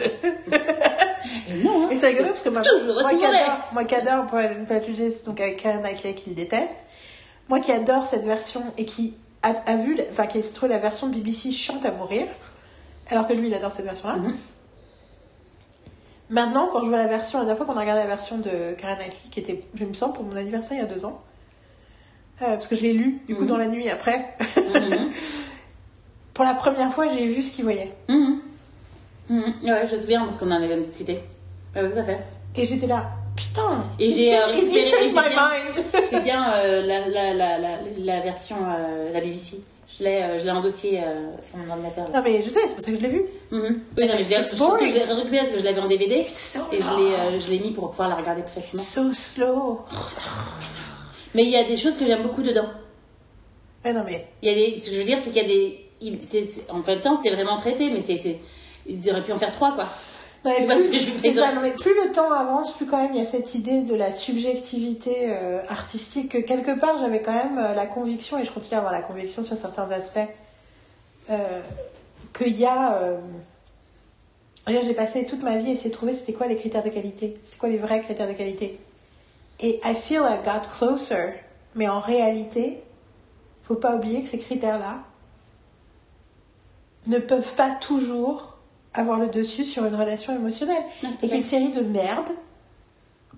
Et 1.49 1.55
non, 1.63 1.85
hein. 1.85 1.89
Et 1.91 1.97
c'est 1.97 2.09
rigolo 2.09 2.29
parce 2.29 2.43
que 2.43 2.49
moi, 2.49 2.63
Toujours 2.63 3.01
moi 3.01 3.11
qui 3.15 3.25
adore, 3.25 3.69
moi 3.73 3.85
qui 3.85 3.95
adore 3.95 4.25
and 4.33 4.65
Prejudice, 4.67 5.25
donc 5.25 5.41
avec 5.41 5.63
Karen 5.63 5.83
Knightley 5.83 6.15
qui 6.15 6.31
le 6.31 6.37
déteste, 6.37 6.85
moi 7.49 7.61
qui 7.61 7.73
adore 7.73 8.07
cette 8.07 8.25
version 8.25 8.63
et 8.79 8.85
qui 8.85 9.15
a, 9.43 9.51
a 9.67 9.77
vu, 9.77 9.97
enfin 10.11 10.27
qui 10.27 10.39
a 10.39 10.43
trouvé 10.43 10.73
la 10.73 10.79
version 10.79 11.09
BBC 11.09 11.51
chiante 11.53 11.85
à 11.85 11.93
mourir, 11.93 12.27
alors 13.11 13.29
que 13.29 13.35
lui 13.35 13.49
il 13.49 13.55
adore 13.55 13.73
cette 13.73 13.85
version-là. 13.85 14.17
Mhm. 14.17 14.37
Maintenant, 16.29 16.69
quand 16.73 16.83
je 16.83 16.89
vois 16.89 16.99
la 16.99 17.07
version, 17.07 17.39
la 17.39 17.45
dernière 17.45 17.65
fois 17.65 17.67
qu'on 17.73 17.79
a 17.79 17.83
regardé 17.83 18.03
la 18.03 18.09
version 18.09 18.39
de 18.39 18.75
Karen 18.79 18.99
Knightley, 18.99 19.31
qui 19.31 19.41
était, 19.41 19.63
je 19.75 19.85
me 19.85 19.95
sens, 19.95 20.13
pour 20.15 20.25
mon 20.25 20.35
anniversaire 20.37 20.77
il 20.79 20.81
y 20.81 20.85
a 20.85 20.93
deux 20.93 21.05
ans, 21.05 21.23
euh, 22.43 22.47
parce 22.47 22.67
que 22.67 22.75
je 22.77 22.83
l'ai 22.83 22.93
lu, 22.95 23.21
du 23.29 23.35
coup, 23.37 23.43
Mhm. 23.43 23.49
dans 23.49 23.57
la 23.57 23.69
nuit 23.69 23.89
après, 23.89 24.35
Mhm. 24.41 25.11
pour 26.35 26.45
la 26.45 26.55
première 26.55 26.93
fois, 26.93 27.07
j'ai 27.09 27.27
vu 27.29 27.43
ce 27.43 27.55
qu'il 27.55 27.65
voyait. 27.65 27.93
Mhm. 28.09 28.41
Ouais, 29.31 29.87
je 29.89 29.93
me 29.95 29.99
souviens 30.01 30.25
parce 30.25 30.37
qu'on 30.37 30.51
en 30.51 30.63
avait 30.63 30.77
discuté. 30.81 31.21
Ouais, 31.75 31.91
tout 31.91 31.99
à 31.99 32.03
fait. 32.03 32.19
Et 32.57 32.65
j'étais 32.67 32.87
là, 32.87 33.05
putain! 33.37 33.85
Et 33.99 34.11
j'ai, 34.11 34.37
euh, 34.37 34.47
j'ai 34.53 34.85
bien- 34.85 36.23
bien 36.23 36.53
euh, 36.55 36.83
la, 36.83 37.09
la, 37.09 37.35
la, 37.35 37.59
la, 37.59 37.69
la 37.99 38.21
version, 38.21 38.57
euh, 38.69 39.13
la 39.13 39.21
BBC. 39.21 39.59
Je 39.99 40.05
l'ai, 40.05 40.23
euh, 40.23 40.39
je 40.39 40.45
l'ai 40.45 40.51
en 40.51 40.61
dossier 40.61 41.01
euh, 41.03 41.31
sur 41.49 41.57
mon 41.57 41.71
ordinateur. 41.71 42.11
Non 42.13 42.21
mais 42.23 42.43
je 42.43 42.51
sais, 42.51 42.61
c'est 42.67 42.75
pour 42.75 42.83
ça 42.85 42.91
que 42.93 42.99
je 42.99 43.03
l'ai 43.03 43.09
vu. 43.09 43.23
Mhm. 43.51 43.63
Oui, 43.97 44.07
non, 44.07 44.15
mais 44.19 44.25
je 44.25 44.29
l'ai, 44.29 44.37
récupéré 44.37 45.39
parce 45.39 45.51
que 45.51 45.59
je 45.59 45.65
l'avais 45.65 45.81
en 45.81 45.87
DVD 45.87 46.27
so 46.29 46.61
et 46.71 46.81
je 46.83 47.51
l'ai, 47.51 47.59
euh, 47.59 47.65
mis 47.65 47.73
pour 47.73 47.91
pouvoir 47.91 48.09
la 48.11 48.17
regarder 48.17 48.43
plus 48.43 48.53
facilement. 48.53 48.83
So 48.83 49.15
slow. 49.15 49.81
Mais 51.35 51.45
il 51.45 51.51
y 51.51 51.57
a 51.57 51.65
des 51.65 51.77
choses 51.77 51.97
que 51.97 52.05
j'aime 52.05 52.23
beaucoup 52.23 52.43
dedans. 52.43 52.69
Mais 53.85 53.93
non 53.93 54.03
mais 54.05 54.27
Il 54.43 54.49
y 54.49 54.53
a 54.53 54.55
des, 54.55 54.79
ce 54.79 54.89
que 54.91 54.95
je 54.97 55.01
veux 55.01 55.07
dire, 55.07 55.19
c'est 55.19 55.31
qu'il 55.31 55.43
y 55.43 55.45
a 55.45 55.49
des, 55.49 55.85
il- 56.01 56.19
c'est, 56.23 56.45
c'est- 56.45 56.71
en 56.71 56.79
même 56.79 57.01
temps, 57.01 57.19
c'est 57.23 57.31
vraiment 57.31 57.57
traité, 57.57 57.91
mais 57.91 58.03
c'est, 58.03 58.39
ils 58.87 59.11
auraient 59.11 59.23
pu 59.25 59.33
en 59.33 59.39
faire 59.39 59.53
trois, 59.53 59.73
quoi. 59.75 59.87
Plus, 60.47 60.89
plus 60.89 61.95
le 61.95 62.13
temps 62.13 62.31
avance, 62.31 62.73
plus 62.77 62.87
quand 62.87 63.03
même 63.03 63.13
il 63.13 63.19
y 63.19 63.23
a 63.23 63.29
cette 63.29 63.57
idée 63.57 63.83
de 63.83 63.97
la 63.97 64.13
subjectivité 64.13 65.27
euh, 65.31 65.61
artistique 65.69 66.31
que 66.31 66.39
quelque 66.39 66.79
part 66.79 67.01
j'avais 67.01 67.21
quand 67.21 67.33
même 67.33 67.59
euh, 67.59 67.75
la 67.75 67.87
conviction, 67.87 68.39
et 68.39 68.45
je 68.45 68.53
continue 68.53 68.77
à 68.77 68.79
avoir 68.79 68.93
la 68.93 69.03
conviction 69.03 69.43
sur 69.43 69.57
certains 69.57 69.91
aspects, 69.91 70.21
euh, 71.31 71.61
qu'il 72.33 72.57
y 72.57 72.65
a... 72.65 73.19
J'ai 74.69 74.95
passé 74.95 75.27
toute 75.27 75.43
ma 75.43 75.57
vie 75.59 75.71
à 75.71 75.73
essayer 75.73 75.91
de 75.91 75.95
trouver 75.95 76.15
c'était 76.15 76.33
quoi 76.33 76.47
les 76.47 76.57
critères 76.57 76.85
de 76.85 76.91
qualité, 76.91 77.39
c'est 77.45 77.59
quoi 77.59 77.69
les 77.69 77.79
vrais 77.79 78.01
critères 78.01 78.29
de 78.29 78.33
qualité. 78.33 78.79
Et 79.59 79.81
I 79.85 79.95
feel 79.95 80.23
I 80.23 80.39
got 80.45 80.69
closer, 80.79 81.35
mais 81.75 81.89
en 81.89 82.01
réalité, 82.01 82.83
faut 83.65 83.75
pas 83.75 83.97
oublier 83.97 84.23
que 84.23 84.29
ces 84.29 84.39
critères-là 84.39 84.99
ne 87.07 87.19
peuvent 87.19 87.55
pas 87.55 87.71
toujours 87.81 88.56
avoir 88.97 89.19
le 89.19 89.29
dessus 89.29 89.65
sur 89.65 89.85
une 89.85 89.95
relation 89.95 90.35
émotionnelle. 90.35 90.83
Et 91.23 91.29
qu'une 91.29 91.45
série 91.45 91.71
de 91.71 91.83
merde 91.83 92.29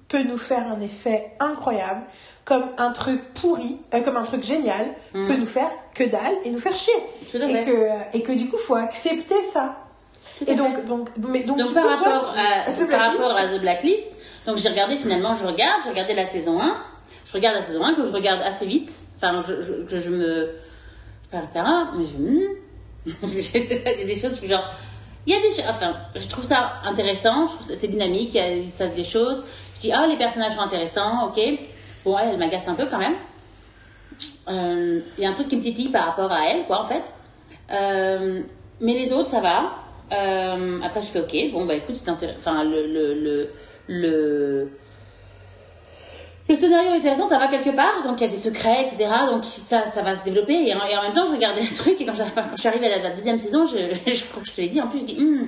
peut 0.09 0.23
nous 0.23 0.39
faire 0.39 0.67
un 0.73 0.81
effet 0.81 1.33
incroyable, 1.39 2.03
comme 2.45 2.65
un 2.79 2.93
truc 2.93 3.21
pourri, 3.35 3.81
euh, 3.93 4.01
comme 4.01 4.17
un 4.17 4.25
truc 4.25 4.43
génial, 4.43 4.87
Mm. 5.13 5.27
peut 5.27 5.37
nous 5.37 5.47
faire 5.47 5.71
que 5.95 6.05
dalle 6.05 6.35
et 6.45 6.51
nous 6.51 6.59
faire 6.59 6.77
chier. 6.77 6.95
Tout 7.31 7.37
à 7.39 7.47
Et 7.47 7.65
que, 7.65 8.17
et 8.17 8.23
que 8.23 8.33
du 8.33 8.49
coup, 8.49 8.57
faut 8.57 8.75
accepter 8.75 9.43
ça. 9.43 9.77
Tout 10.39 10.45
Et 10.47 10.55
donc, 10.55 10.85
donc, 10.87 11.11
mais, 11.17 11.43
donc, 11.43 11.59
par 11.59 11.67
coup, 11.67 11.73
toi, 11.73 11.97
rapport 11.97 12.35
à, 12.37 12.87
par 12.91 13.13
rapport 13.13 13.37
à 13.37 13.49
The 13.49 13.61
Blacklist, 13.61 14.07
donc 14.47 14.57
j'ai 14.57 14.69
regardé 14.69 14.97
finalement, 14.97 15.35
je 15.35 15.45
regarde, 15.45 15.83
j'ai 15.85 15.91
regardé 15.91 16.15
la 16.15 16.27
saison 16.27 16.61
1, 16.61 16.77
je 17.27 17.33
regarde 17.33 17.57
la 17.57 17.65
saison 17.65 17.85
1 17.85 17.95
que 17.95 18.05
je 18.05 18.13
regarde 18.13 18.41
assez 18.43 18.65
vite, 18.65 18.93
enfin 19.17 19.43
je, 19.47 19.61
je, 19.61 19.73
que 19.83 19.99
je 19.99 20.11
me, 20.11 20.55
par 21.31 21.45
etc. 21.45 21.65
Mais 21.99 22.05
je, 22.07 22.17
hmm. 22.17 22.57
il 23.23 24.01
y 24.01 24.03
a 24.03 24.07
des 24.07 24.15
choses 24.15 24.43
genre, 24.45 24.65
il 25.29 25.35
y 25.35 25.37
a 25.37 25.41
des 25.41 25.69
enfin 25.69 25.95
je 26.15 26.27
trouve 26.27 26.45
ça 26.45 26.81
intéressant, 26.85 27.47
je 27.47 27.53
trouve 27.53 27.67
c'est 27.67 27.87
dynamique, 27.87 28.31
il, 28.33 28.39
a, 28.39 28.71
se 28.71 28.77
passe 28.79 28.95
des 28.95 29.05
choses. 29.05 29.43
Je 29.77 29.81
dis 29.83 29.93
ah 29.93 30.07
les 30.07 30.17
personnages 30.17 30.55
sont 30.55 30.63
intéressants, 30.63 31.29
ok. 31.29 31.39
Bon 32.05 32.17
elle, 32.19 32.39
m'agace 32.39 32.67
un 32.67 32.75
peu 32.75 32.87
quand 32.87 32.99
même. 32.99 33.17
Euh, 34.49 35.01
Il 35.17 35.25
y 35.25 35.27
a 35.27 35.31
un 35.31 35.33
truc 35.33 35.49
qui 35.49 35.57
me 35.57 35.63
titille 35.63 35.91
par 35.91 36.07
rapport 36.07 36.33
à 36.33 36.47
elle, 36.49 36.65
quoi, 36.67 36.83
en 36.83 36.87
fait. 36.87 37.03
Euh, 37.71 38.41
mais 38.81 38.95
les 38.95 39.13
autres, 39.13 39.29
ça 39.29 39.41
va. 39.41 39.75
Euh, 40.13 40.81
après, 40.83 41.03
je 41.03 41.07
fais 41.07 41.21
OK. 41.21 41.53
Bon, 41.53 41.67
bah 41.67 41.75
écoute, 41.75 41.97
c'est 41.97 42.09
intéressant. 42.09 42.39
Enfin, 42.39 42.65
le, 42.65 43.51
le, 43.87 44.71
le 46.49 46.55
scénario 46.55 46.93
est 46.93 46.97
intéressant, 46.99 47.29
ça 47.29 47.39
va 47.39 47.49
quelque 47.49 47.71
part. 47.77 48.03
Donc, 48.05 48.21
il 48.21 48.25
y 48.25 48.27
a 48.27 48.31
des 48.31 48.39
secrets, 48.39 48.83
etc. 48.87 49.11
Donc, 49.31 49.45
ça, 49.45 49.91
ça 49.91 50.03
va 50.03 50.17
se 50.17 50.25
développer. 50.25 50.55
Et 50.69 50.75
en, 50.75 50.85
et 50.87 50.97
en 50.97 51.03
même 51.03 51.13
temps, 51.13 51.27
je 51.27 51.33
regardais 51.33 51.63
le 51.63 51.75
truc. 51.77 52.01
Et 52.01 52.07
quand, 52.07 52.15
je 52.15 52.59
suis 52.61 52.69
arrivée 52.69 52.87
à 52.87 52.97
la, 52.99 53.11
la 53.11 53.15
deuxième 53.17 53.39
saison, 53.39 53.67
je, 53.67 53.77
je 54.15 54.25
crois 54.25 54.43
que 54.43 54.49
je 54.49 54.53
te 54.55 54.61
l'ai 54.61 54.69
dit. 54.69 54.81
En 54.81 54.89
plus, 54.89 55.01
je 55.01 55.05
dis, 55.05 55.17
Hmm, 55.23 55.47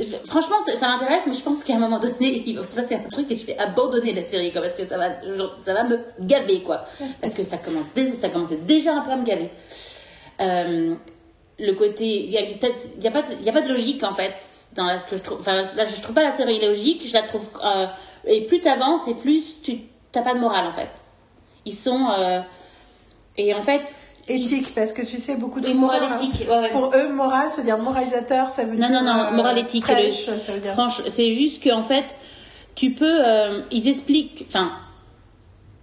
je- 0.00 0.26
franchement, 0.26 0.56
ça, 0.66 0.76
ça 0.76 0.88
m'intéresse, 0.88 1.24
mais 1.26 1.34
je 1.34 1.40
pense 1.42 1.62
qu'à 1.64 1.74
un 1.74 1.78
moment 1.78 1.98
donné, 2.00 2.42
il 2.46 2.58
va 2.58 2.66
se 2.66 2.74
passer 2.74 2.94
un 2.96 3.08
truc 3.10 3.30
et 3.30 3.36
je 3.36 3.46
vais 3.46 3.56
abandonner 3.58 4.12
la 4.12 4.22
série, 4.24 4.52
quoi, 4.52 4.60
parce 4.60 4.74
que 4.74 4.84
ça 4.84 4.98
va, 4.98 5.10
ça 5.60 5.74
va 5.74 5.84
me 5.84 5.98
gaver, 6.20 6.62
quoi. 6.62 6.84
Parce 7.20 7.34
que 7.34 7.44
ça 7.44 7.58
commence, 7.58 7.86
ça 8.20 8.28
commençait 8.28 8.56
déjà 8.56 8.94
un 8.94 9.00
peu 9.02 9.10
à 9.10 9.16
me 9.16 9.24
gaver. 9.24 9.50
Euh, 10.40 10.94
le 11.60 11.72
côté, 11.74 12.24
il 12.24 12.30
y 12.32 12.38
a, 12.38 12.42
pas, 13.10 13.22
de- 13.22 13.34
il 13.38 13.44
y 13.44 13.48
a 13.48 13.52
pas 13.52 13.60
de 13.60 13.68
logique 13.68 14.02
en 14.02 14.12
fait 14.14 14.34
dans 14.74 14.86
la, 14.86 14.98
ce 14.98 15.06
que 15.06 15.16
je 15.16 15.22
trouve. 15.22 15.38
Enfin, 15.38 15.54
là, 15.54 15.84
je 15.84 16.02
trouve 16.02 16.14
pas 16.14 16.24
la 16.24 16.32
série 16.32 16.60
logique. 16.66 17.06
Je 17.06 17.12
la 17.12 17.22
trouve. 17.22 17.48
euh, 17.64 17.86
et 18.26 18.46
plus 18.46 18.60
t'avances 18.60 19.06
et 19.08 19.14
plus 19.14 19.62
tu 19.62 19.78
t'as 20.12 20.22
pas 20.22 20.34
de 20.34 20.40
morale 20.40 20.66
en 20.66 20.72
fait. 20.72 20.88
Ils 21.64 21.74
sont 21.74 22.06
euh, 22.10 22.40
et 23.36 23.54
en 23.54 23.62
fait. 23.62 23.82
éthique, 24.28 24.74
parce 24.74 24.92
que 24.92 25.02
tu 25.02 25.18
sais, 25.18 25.36
beaucoup 25.36 25.60
de 25.60 25.66
Et 25.66 25.70
choses, 25.72 25.80
morale 25.80 26.04
hein. 26.04 26.18
éthique. 26.20 26.48
ouais, 26.48 26.58
ouais. 26.58 26.70
Pour 26.70 26.90
eux, 26.94 27.08
morale, 27.12 27.50
se 27.50 27.60
dire 27.62 27.76
moralisateur, 27.78 28.48
ça 28.48 28.64
veut 28.64 28.76
Non, 28.76 28.88
dire. 28.88 29.02
non, 29.02 29.14
non, 29.14 29.20
euh, 29.24 29.30
morale 29.32 29.58
éthique, 29.58 29.82
prêche, 29.84 30.28
le- 30.28 30.38
ça 30.38 30.52
veut 30.52 30.60
dire. 30.60 30.72
Franchement, 30.72 31.04
c'est 31.10 31.32
juste 31.32 31.62
qu'en 31.62 31.82
fait, 31.82 32.04
tu 32.74 32.92
peux. 32.92 33.04
euh, 33.26 33.62
ils 33.70 33.86
expliquent. 33.88 34.44
Enfin, 34.48 34.72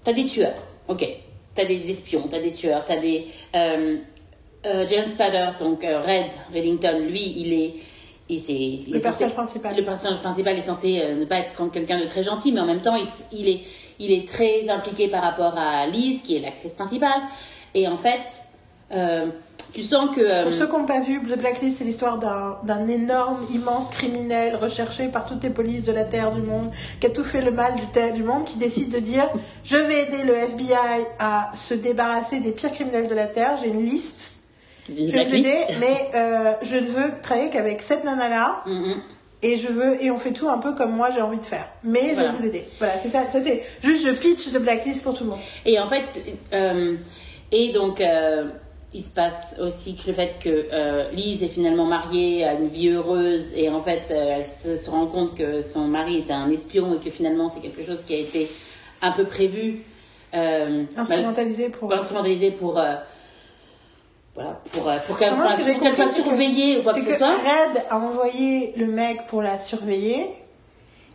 t'as 0.04 0.14
des 0.14 0.26
tueurs, 0.26 0.56
ok. 0.88 1.06
T'as 1.54 1.66
des 1.66 1.92
espions, 1.92 2.28
t'as 2.30 2.40
des 2.40 2.52
tueurs, 2.52 2.84
t'as 2.86 2.98
des. 2.98 3.28
Euh, 3.56 3.98
James 4.64 5.08
Spader, 5.08 5.50
donc 5.60 5.82
Red 5.84 6.28
Reddington, 6.54 7.00
lui, 7.10 7.24
il 7.38 7.54
est. 7.54 7.74
c'est- 8.40 8.92
Le 8.92 9.00
personnage 9.00 9.30
censé- 9.32 9.34
principal. 9.34 9.76
Le 9.76 9.84
personnage 9.84 10.20
principal 10.22 10.58
est 10.58 10.62
censé 10.62 11.02
euh, 11.04 11.16
ne 11.20 11.26
pas 11.26 11.38
être 11.40 11.54
quelqu'un 11.72 12.00
de 12.00 12.06
très 12.06 12.24
gentil, 12.24 12.52
mais 12.52 12.62
en 12.62 12.66
même 12.66 12.82
temps, 12.82 12.96
il, 13.32 13.48
est, 13.50 13.62
il 14.00 14.12
est 14.12 14.28
très 14.28 14.70
impliqué 14.70 15.08
par 15.10 15.24
rapport 15.24 15.54
à 15.58 15.88
Liz, 15.88 16.22
qui 16.22 16.36
est 16.36 16.40
l'actrice 16.40 16.74
principale. 16.74 17.22
Et 17.74 17.88
en 17.88 17.98
fait, 17.98 18.20
euh, 18.94 19.28
tu 19.74 19.84
sens 19.84 20.14
que. 20.14 20.20
euh, 20.22 20.44
Pour 20.44 20.54
ceux 20.54 20.68
qui 20.68 20.74
n'ont 20.74 20.86
pas 20.86 21.00
vu, 21.00 21.22
The 21.26 21.38
Blacklist, 21.38 21.78
c'est 21.78 21.86
l'histoire 21.86 22.18
d'un 22.18 22.58
d'un 22.64 22.88
énorme, 22.90 23.46
immense 23.54 23.88
criminel 23.90 24.58
recherché 24.58 25.08
par 25.08 25.26
toutes 25.26 25.42
les 25.44 25.50
polices 25.50 25.86
de 25.86 25.94
la 25.94 26.04
Terre, 26.04 26.34
du 26.34 26.42
monde, 26.42 26.72
qui 27.00 27.08
a 27.08 27.10
tout 27.10 27.24
fait 27.24 27.42
le 27.42 27.52
mal 27.52 27.76
du, 27.76 27.86
terre- 27.88 28.14
du 28.14 28.24
monde, 28.24 28.44
qui 28.44 28.58
décide 28.58 28.90
de 28.92 29.00
dire 29.00 29.30
Je 29.64 29.78
vais 29.78 30.04
aider 30.04 30.24
le 30.26 30.34
FBI 30.34 31.06
à 31.20 31.52
se 31.56 31.74
débarrasser 31.74 32.42
des 32.42 32.52
pires 32.52 32.72
criminels 32.74 33.08
de 33.08 33.16
la 33.16 33.28
Terre, 33.28 33.56
j'ai 33.62 33.70
une 33.70 33.86
liste, 33.86 34.34
vous 34.90 35.12
blacklist. 35.12 35.36
aider, 35.36 35.58
mais 35.80 36.10
euh, 36.16 36.54
je 36.64 36.76
ne 36.78 36.88
veux 36.88 37.12
travailler 37.22 37.50
qu'avec 37.50 37.82
cette 37.82 38.04
nana-là, 38.04 38.64
Mhm. 38.66 38.96
et 39.44 39.58
je 39.58 39.68
veux, 39.68 40.04
et 40.04 40.12
on 40.12 40.18
fait 40.18 40.32
tout 40.34 40.50
un 40.50 40.58
peu 40.58 40.74
comme 40.74 40.92
moi 40.96 41.10
j'ai 41.14 41.22
envie 41.22 41.40
de 41.40 41.46
faire. 41.46 41.68
Mais 41.84 42.12
je 42.16 42.22
vais 42.22 42.30
vous 42.38 42.46
aider. 42.46 42.66
Voilà, 42.80 42.98
c'est 42.98 43.10
ça, 43.10 43.24
ça 43.28 43.42
c'est 43.42 43.64
juste 43.84 44.06
je 44.06 44.12
pitch 44.12 44.52
The 44.52 44.58
Blacklist 44.60 45.04
pour 45.04 45.16
tout 45.18 45.24
le 45.24 45.32
monde. 45.32 45.40
Et 45.66 45.80
en 45.80 45.88
fait, 45.88 46.06
euh, 46.54 46.96
et 47.52 47.72
donc, 47.74 48.02
euh, 48.02 48.46
il 48.94 49.02
se 49.02 49.10
passe 49.10 49.56
aussi 49.62 49.96
que 49.96 50.08
le 50.08 50.14
fait 50.14 50.38
que 50.44 51.14
Lise 51.16 51.44
est 51.44 51.48
finalement 51.48 51.86
mariée 51.86 52.44
à 52.44 52.54
une 52.56 52.68
vie 52.68 52.90
heureuse 52.90 53.54
et 53.56 53.70
en 53.70 53.80
fait, 53.82 54.04
elle 54.10 54.46
se, 54.46 54.76
se 54.78 54.90
rend 54.90 55.08
compte 55.08 55.34
que 55.36 55.62
son 55.62 55.86
mari 55.88 56.18
est 56.18 56.32
un 56.32 56.50
espion 56.52 56.96
et 57.00 57.04
que 57.04 57.10
finalement, 57.10 57.48
c'est 57.50 57.62
quelque 57.62 57.84
chose 57.84 58.04
qui 58.06 58.14
a 58.16 58.20
été 58.20 58.50
un 59.02 59.12
peu 59.12 59.24
prévu, 59.24 59.84
Instrumentalisé 60.98 61.70
pour. 61.70 61.92
instrumentalisé 61.94 62.52
pour. 62.52 62.80
Voilà, 64.36 64.62
pour, 64.72 64.90
euh, 64.90 64.98
pour 65.08 65.18
qu'elle 65.18 65.34
soit 65.94 66.06
que- 66.06 66.12
surveillée 66.12 66.80
ou 66.80 66.84
quoi 66.84 66.94
que 66.94 67.00
C'est 67.02 67.06
ce 67.08 67.12
que 67.14 67.18
soit. 67.18 67.34
Red 67.34 67.84
a 67.90 67.98
envoyé 67.98 68.74
le 68.78 68.86
mec 68.88 69.28
pour 69.28 69.42
la 69.42 69.60
surveiller 69.60 70.28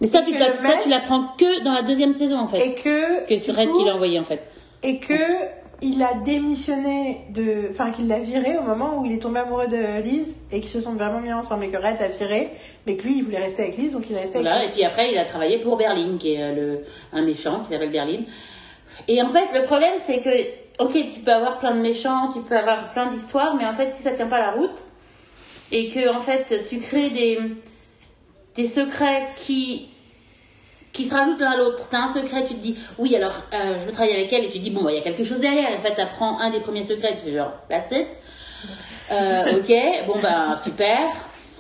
Mais 0.01 0.07
ça, 0.07 0.21
et 0.21 0.25
tu, 0.33 0.39
ça, 0.39 0.47
mec- 0.63 0.83
tu 0.83 0.89
l'apprends 0.91 1.29
que 1.39 1.65
dans 1.65 1.73
la 1.73 1.83
deuxième 1.83 2.13
saison 2.13 2.39
en 2.39 2.49
fait. 2.49 2.59
et 2.67 2.75
que 2.75 3.27
que 3.27 3.39
c'est 3.39 3.53
Red 3.53 3.69
coup, 3.71 3.79
qui 3.79 3.85
l'a 3.87 3.95
envoyé 3.95 4.19
en 4.21 4.25
fait. 4.25 4.43
et 4.83 4.99
que 4.99 5.15
il 5.83 6.03
a 6.03 6.15
démissionné 6.25 7.23
de 7.31 7.69
enfin 7.71 7.91
qu'il 7.91 8.07
l'a 8.09 8.19
viré 8.19 8.57
au 8.59 8.63
moment 8.63 8.99
où 8.99 9.05
il 9.07 9.13
est 9.13 9.19
tombé 9.19 9.41
amoureux 9.41 9.67
de 9.69 10.03
Liz 10.03 10.37
et 10.53 10.61
qu'ils 10.61 10.71
se 10.71 10.81
sont 10.81 10.93
vraiment 10.95 11.21
mis 11.21 11.33
ensemble 11.33 11.65
et 11.65 11.69
que 11.69 11.77
Red 11.77 11.99
l'a 12.01 12.09
viré 12.09 12.51
mais 12.87 12.97
que 12.97 13.03
lui 13.05 13.19
il 13.19 13.25
voulait 13.25 13.39
rester 13.43 13.63
avec 13.63 13.77
Liz 13.79 13.93
donc 13.93 14.05
il 14.09 14.17
est 14.17 14.21
resté 14.21 14.39
Voilà, 14.41 14.57
et 14.57 14.59
avec 14.59 14.67
Liz. 14.69 14.75
puis 14.75 14.85
après, 14.85 15.11
il 15.13 15.19
a 15.19 15.25
travaillé 15.25 15.59
pour 15.63 15.77
Berlin, 15.77 16.17
qui 16.19 16.35
est 16.35 16.43
euh, 16.43 16.55
le, 16.55 16.81
un 17.13 17.23
méchant 17.23 17.61
qui 17.61 17.73
s'appelle 17.73 17.93
Berlin. 17.93 18.21
Et 19.09 19.21
en 19.21 19.29
fait, 19.29 19.47
le 19.59 19.67
problème, 19.67 19.95
c'est 19.99 20.21
que, 20.21 20.31
ok, 20.79 20.93
tu 20.93 21.21
peux 21.21 21.33
avoir 21.33 21.59
plein 21.59 21.75
de 21.75 21.81
méchants, 21.81 22.29
tu 22.33 22.41
peux 22.41 22.57
avoir 22.57 22.93
plein 22.93 23.07
d'histoires, 23.07 23.55
mais 23.55 23.65
en 23.65 23.73
fait, 23.73 23.93
si 23.93 24.03
ça 24.03 24.13
tient 24.13 24.27
pas 24.27 24.39
la 24.39 24.53
route, 24.53 24.79
et 25.73 25.89
que, 25.89 26.15
en 26.15 26.21
fait, 26.21 26.65
tu 26.69 26.79
crées 26.79 27.11
des, 27.11 27.39
des 28.55 28.67
secrets 28.67 29.27
qui, 29.37 29.89
qui 30.93 31.05
se 31.05 31.15
rajoute 31.15 31.41
l'un 31.41 31.51
à 31.53 31.57
l'autre. 31.57 31.89
T'as 31.91 32.03
un 32.03 32.09
secret, 32.09 32.47
tu 32.47 32.55
te 32.55 32.61
dis, 32.61 32.79
oui, 32.99 33.17
alors 33.17 33.35
euh, 33.53 33.79
je 33.79 33.85
veux 33.87 33.93
travailler 33.93 34.17
avec 34.17 34.33
elle, 34.33 34.45
et 34.45 34.51
tu 34.51 34.59
te 34.59 34.63
dis, 34.63 34.71
bon, 34.71 34.85
bah, 34.85 34.93
il 34.93 34.97
y 34.97 35.01
a 35.01 35.03
quelque 35.03 35.25
chose 35.25 35.41
derrière. 35.41 35.77
En 35.77 35.81
fait, 35.81 35.95
t'apprends 35.95 36.39
un 36.39 36.51
des 36.51 36.61
premiers 36.61 36.85
secrets, 36.85 37.17
tu 37.17 37.31
fais 37.31 37.37
genre, 37.37 37.53
that's 37.69 37.91
it. 37.91 38.07
Euh, 39.11 39.59
ok, 39.59 40.07
bon, 40.07 40.21
bah, 40.21 40.57
super. 40.63 40.99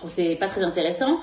C'est 0.08 0.36
pas 0.36 0.46
très 0.46 0.62
intéressant. 0.62 1.18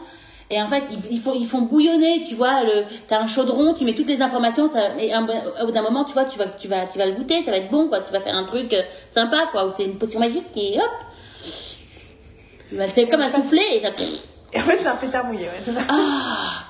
Et 0.54 0.62
en 0.62 0.68
fait, 0.68 0.84
ils, 1.10 1.20
font, 1.20 1.34
ils 1.34 1.48
font 1.48 1.62
bouillonner, 1.62 2.24
tu 2.28 2.36
vois, 2.36 2.64
le, 2.64 2.84
t'as 3.08 3.20
un 3.20 3.26
chaudron, 3.26 3.74
tu 3.74 3.86
mets 3.86 3.96
toutes 3.96 4.08
les 4.08 4.22
informations, 4.22 4.70
ça, 4.70 4.96
et 5.00 5.12
au 5.16 5.66
bout 5.66 5.72
d'un 5.72 5.82
moment, 5.82 6.06
tu 6.06 6.14
vois, 6.14 6.26
tu 6.26 6.38
vas, 6.38 6.46
tu 6.46 6.68
vas, 6.68 6.86
tu 6.86 7.00
vas 7.00 7.08
le 7.08 7.14
goûter, 7.14 7.42
ça 7.42 7.50
va 7.50 7.58
être 7.58 7.72
bon, 7.72 7.88
quoi. 7.88 8.02
Tu 8.02 8.14
vas 8.14 8.20
faire 8.20 8.36
un 8.36 8.44
truc 8.44 8.72
euh, 8.72 8.84
sympa, 9.10 9.48
quoi, 9.52 9.66
où 9.66 9.72
c'est 9.76 9.86
une 9.86 9.98
potion 9.98 10.20
magique 10.20 10.52
qui, 10.54 10.78
hop, 10.78 10.92
c'est 12.94 13.08
comme 13.08 13.22
un 13.22 13.32
soufflé 13.32 13.64
et 13.72 13.82
ça. 13.82 13.90
Et 14.54 14.60
en 14.60 14.64
fait, 14.64 14.78
c'est 14.78 14.88
un 14.88 14.96
pétard 14.96 15.26
mouillé, 15.26 15.46
ouais, 15.46 15.60
c'est 15.60 15.72
ça. 15.72 15.82
Ah, 15.90 16.66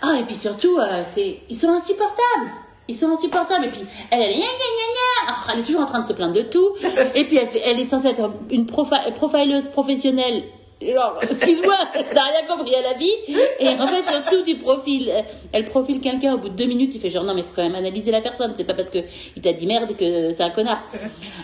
ah, 0.00 0.16
et 0.18 0.22
puis 0.22 0.34
surtout, 0.34 0.78
euh, 0.78 1.02
c'est, 1.06 1.40
ils 1.50 1.56
sont 1.56 1.68
insupportables. 1.68 2.50
Ils 2.88 2.96
sont 2.96 3.10
insupportables. 3.10 3.66
Et 3.66 3.70
puis, 3.70 3.82
elle, 4.10 4.22
elle 4.22 4.30
est, 4.30 4.36
gna, 4.36 4.46
gna, 4.46 5.26
gna, 5.26 5.52
elle 5.52 5.60
est 5.60 5.64
toujours 5.64 5.82
en 5.82 5.86
train 5.86 6.00
de 6.00 6.06
se 6.06 6.14
plaindre 6.14 6.32
de 6.32 6.44
tout. 6.44 6.70
et 7.14 7.26
puis, 7.26 7.36
elle, 7.36 7.48
fait, 7.48 7.60
elle 7.66 7.80
est 7.80 7.84
censée 7.84 8.08
être 8.08 8.30
une 8.50 8.64
profileuse 8.64 9.68
professionnelle 9.68 10.42
genre, 10.80 11.18
excuse-moi, 11.22 11.76
t'as 11.92 12.24
rien 12.24 12.46
compris 12.48 12.74
à 12.74 12.82
la 12.82 12.94
vie. 12.94 13.12
Et 13.58 13.68
en 13.68 13.86
fait, 13.86 14.02
surtout, 14.10 14.44
du 14.44 14.56
profil, 14.56 15.12
elle 15.52 15.64
profile 15.66 16.00
quelqu'un 16.00 16.34
au 16.34 16.38
bout 16.38 16.48
de 16.48 16.56
deux 16.56 16.66
minutes, 16.66 16.92
tu 16.92 16.98
fais 16.98 17.10
genre, 17.10 17.24
non, 17.24 17.34
mais 17.34 17.40
il 17.40 17.44
faut 17.44 17.54
quand 17.54 17.62
même 17.62 17.74
analyser 17.74 18.10
la 18.10 18.20
personne. 18.20 18.52
C'est 18.56 18.64
pas 18.64 18.74
parce 18.74 18.90
qu'il 18.90 19.04
t'a 19.42 19.52
dit 19.52 19.66
merde 19.66 19.96
que 19.96 20.32
c'est 20.32 20.42
un 20.42 20.50
connard. 20.50 20.82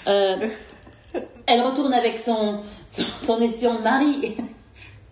Euh, 0.08 0.36
elle 1.46 1.60
retourne 1.62 1.92
avec 1.92 2.18
son, 2.18 2.60
son, 2.86 3.02
son 3.20 3.40
espion 3.40 3.74
de 3.74 3.82
mari. 3.82 4.36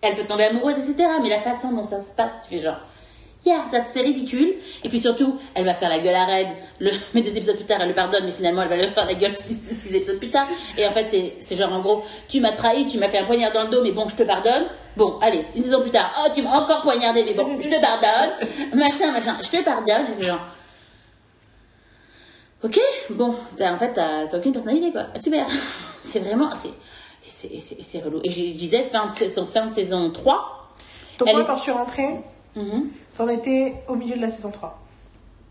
Elle 0.00 0.14
peut 0.16 0.26
tomber 0.26 0.44
amoureuse, 0.44 0.76
etc. 0.78 1.08
Mais 1.22 1.28
la 1.28 1.40
façon 1.40 1.72
dont 1.72 1.82
ça 1.82 2.00
se 2.00 2.14
passe, 2.14 2.34
tu 2.42 2.56
fais 2.56 2.62
genre, 2.62 2.80
yeah, 3.44 3.64
ça 3.70 3.82
c'est 3.82 4.00
ridicule. 4.00 4.55
Et 4.82 4.89
puis 4.89 5.00
surtout, 5.00 5.39
elle 5.55 5.64
va 5.64 5.74
faire 5.74 5.89
la 5.89 5.98
gueule 5.98 6.14
à 6.14 6.26
Red. 6.26 6.48
Le, 6.81 6.90
mais 7.14 7.23
deux 7.23 7.36
épisodes 7.36 7.56
plus 7.56 7.64
tard, 7.64 7.78
elle 7.81 7.89
le 7.89 7.94
pardonne, 7.94 8.24
mais 8.24 8.32
finalement, 8.32 8.62
elle 8.62 8.68
va 8.68 8.76
lui 8.76 8.86
faire 8.89 9.06
la 9.06 9.14
gueule 9.14 9.34
six, 9.39 9.94
épisodes 9.94 10.18
plus 10.18 10.31
tard. 10.31 10.47
Et 10.76 10.86
en 10.86 10.90
fait, 10.90 11.06
c'est 11.42 11.56
genre 11.56 11.73
en 11.73 11.81
gros, 11.81 12.02
tu 12.28 12.40
m'as 12.40 12.52
trahi, 12.52 12.86
tu 12.86 12.98
m'as 12.98 13.08
fait 13.08 13.18
un 13.18 13.24
poignard 13.24 13.52
dans 13.52 13.64
le 13.64 13.70
dos, 13.70 13.82
mais 13.82 13.92
bon, 13.92 14.08
je 14.08 14.16
te 14.16 14.23
pardonne. 14.23 14.64
Bon, 14.97 15.18
allez, 15.20 15.44
une 15.55 15.62
saison 15.62 15.81
plus 15.81 15.90
tard, 15.90 16.12
oh, 16.24 16.31
tu 16.34 16.42
m'as 16.42 16.60
encore 16.60 16.82
poignardé, 16.82 17.24
mais 17.24 17.34
bon, 17.34 17.60
je 17.60 17.68
te 17.68 17.81
pardonne. 17.81 18.31
Machin, 18.74 19.12
machin, 19.12 19.36
je 19.42 19.48
te 19.48 19.64
pardonne. 19.64 20.23
genre, 20.23 20.40
ok, 22.62 22.81
bon, 23.10 23.34
en 23.60 23.76
fait, 23.76 23.92
t'as 23.92 24.36
aucune 24.36 24.52
personnalité, 24.52 24.92
quoi. 24.92 25.06
Super. 25.23 25.47
C'est 26.05 26.20
vraiment, 26.20 26.50
c'est 27.26 28.00
relou. 28.05 28.20
Et 28.23 28.31
je 28.31 28.56
disais, 28.56 28.82
fin 28.82 29.06
de, 29.06 29.12
fin 29.12 29.66
de 29.66 29.73
saison 29.73 30.10
3. 30.10 30.74
Donc, 31.18 31.32
moi, 31.32 31.44
quand 31.44 31.56
je 31.56 31.62
suis 31.62 31.73
rentrée, 31.73 32.20
mm 32.55 32.82
T'en 33.17 33.28
étais 33.28 33.75
au 33.89 33.94
milieu 33.94 34.17
de 34.17 34.20
la 34.20 34.31
saison 34.31 34.51
3. 34.51 34.81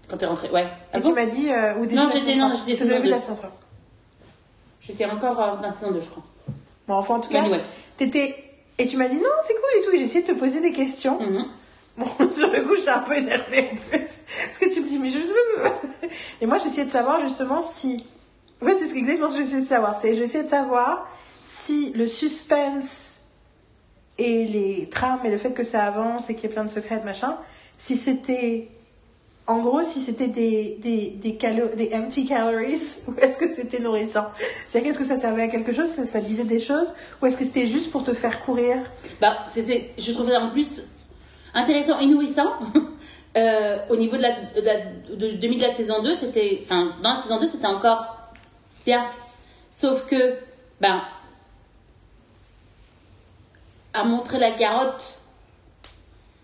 Quand 0.10 0.18
t'es 0.18 0.26
rentrée, 0.26 0.50
ouais. 0.50 0.68
Ah 0.92 1.00
et 1.00 1.02
tu 1.02 1.14
m'as 1.14 1.26
dit 1.26 1.50
euh, 1.50 1.76
au 1.76 1.86
début 1.86 1.96
non, 1.96 2.10
j'étais, 2.12 2.36
non, 2.36 2.52
j'étais 2.68 2.84
au 2.84 2.88
début 2.88 3.06
de 3.06 3.12
la 3.12 3.20
saison 3.20 3.36
3. 3.38 3.52
J'étais 4.82 5.06
encore 5.06 5.36
dans 5.36 5.62
la 5.62 5.72
saison 5.72 5.92
2, 5.92 6.02
je 6.02 6.10
crois. 6.10 6.24
Bon, 6.88 6.96
enfin, 6.96 7.16
en 7.16 7.20
tout 7.22 7.30
cas, 7.30 7.42
anyway. 7.42 7.64
t'étais... 7.98 8.36
Et 8.78 8.88
tu 8.88 8.98
m'as 8.98 9.08
dit 9.08 9.18
non, 9.18 9.30
c'est 9.44 9.54
cool 9.54 9.82
et 9.82 9.86
tout. 9.86 9.92
Et 9.94 10.00
j'ai 10.00 10.04
essayé 10.06 10.28
de 10.28 10.34
te 10.34 10.40
poser 10.40 10.60
des 10.60 10.74
questions. 10.74 11.20
Mm-hmm. 11.20 11.46
Bon, 11.98 12.08
sur 12.32 12.52
le 12.52 12.62
coup, 12.62 12.76
j'étais 12.76 12.90
un 12.90 13.00
peu 13.00 13.16
énervée 13.16 13.70
en 13.72 13.76
plus. 13.76 14.00
Parce 14.00 14.58
que 14.60 14.74
tu 14.74 14.82
me 14.82 14.90
dis, 14.90 14.98
mais 14.98 15.10
je 15.10 15.20
sais. 15.20 16.10
Et 16.42 16.46
moi, 16.46 16.58
j'essayais 16.58 16.86
de 16.86 16.92
savoir 16.92 17.20
justement 17.20 17.62
si. 17.62 18.06
En 18.62 18.66
fait, 18.66 18.78
c'est 18.78 18.98
exactement 18.98 19.30
ce 19.30 19.38
que 19.38 19.44
j'essayais 19.44 19.62
de 19.62 19.68
savoir. 19.68 20.00
C'est 20.00 20.16
j'essayais 20.16 20.44
de 20.44 20.50
savoir 20.50 21.08
si 21.46 21.94
le 21.94 22.08
suspense 22.08 23.20
et 24.18 24.46
les 24.46 24.90
trames 24.90 25.20
et 25.24 25.30
le 25.30 25.38
fait 25.38 25.54
que 25.54 25.64
ça 25.64 25.86
avance 25.86 26.30
et 26.30 26.36
qu'il 26.36 26.50
y 26.50 26.52
ait 26.52 26.54
plein 26.54 26.66
de 26.66 26.70
secrets, 26.70 27.00
de 27.00 27.06
machin, 27.06 27.38
si 27.78 27.96
c'était 27.96 28.70
en 29.46 29.62
gros, 29.62 29.84
si 29.84 30.00
c'était 30.00 30.28
des, 30.28 30.78
des, 30.82 31.10
des, 31.10 31.32
des 31.76 31.96
empty 31.96 32.26
calories, 32.26 33.02
ou 33.08 33.16
est-ce 33.18 33.38
que 33.38 33.50
c'était 33.50 33.80
nourrissant? 33.80 34.28
C'est-à-dire, 34.68 34.90
qu'est-ce 34.90 35.00
que 35.00 35.06
ça 35.06 35.18
servait 35.18 35.44
à 35.44 35.48
quelque 35.50 35.74
chose 35.74 35.90
ça, 35.90 36.22
disait 36.22 36.46
des 36.46 36.62
choses 36.62 36.94
Ou 37.22 37.26
est-ce 37.26 37.38
que 37.38 37.44
c'était 37.44 37.66
juste 37.66 37.92
pour 37.92 38.04
te 38.04 38.14
faire 38.14 38.44
courir? 38.46 38.78
Bah, 39.20 39.46
Je 39.56 40.12
trouvais 40.14 40.32
ça 40.32 40.42
en 40.42 40.52
plus 40.52 40.84
intéressant 41.54 42.00
et 42.00 42.08
nourrissant. 42.08 42.54
euh, 43.38 43.78
au 43.90 43.98
niveau 43.98 44.16
de 44.16 44.22
la, 44.22 44.42
de, 44.56 45.16
de, 45.16 45.32
de, 45.36 45.56
de 45.56 45.62
la 45.62 45.74
saison 45.74 46.02
2, 46.02 46.16
c'était. 46.16 46.60
Enfin, 46.64 46.96
dans 47.04 47.14
la 47.14 47.22
saison 47.22 47.40
2, 47.40 47.48
c'était 47.48 47.68
encore 47.68 48.06
bien. 48.86 49.06
Sauf 49.72 50.06
que, 50.08 50.38
ben. 50.80 51.02
À 53.96 54.06
montrer 54.06 54.40
la 54.40 54.52
carotte 54.52 55.22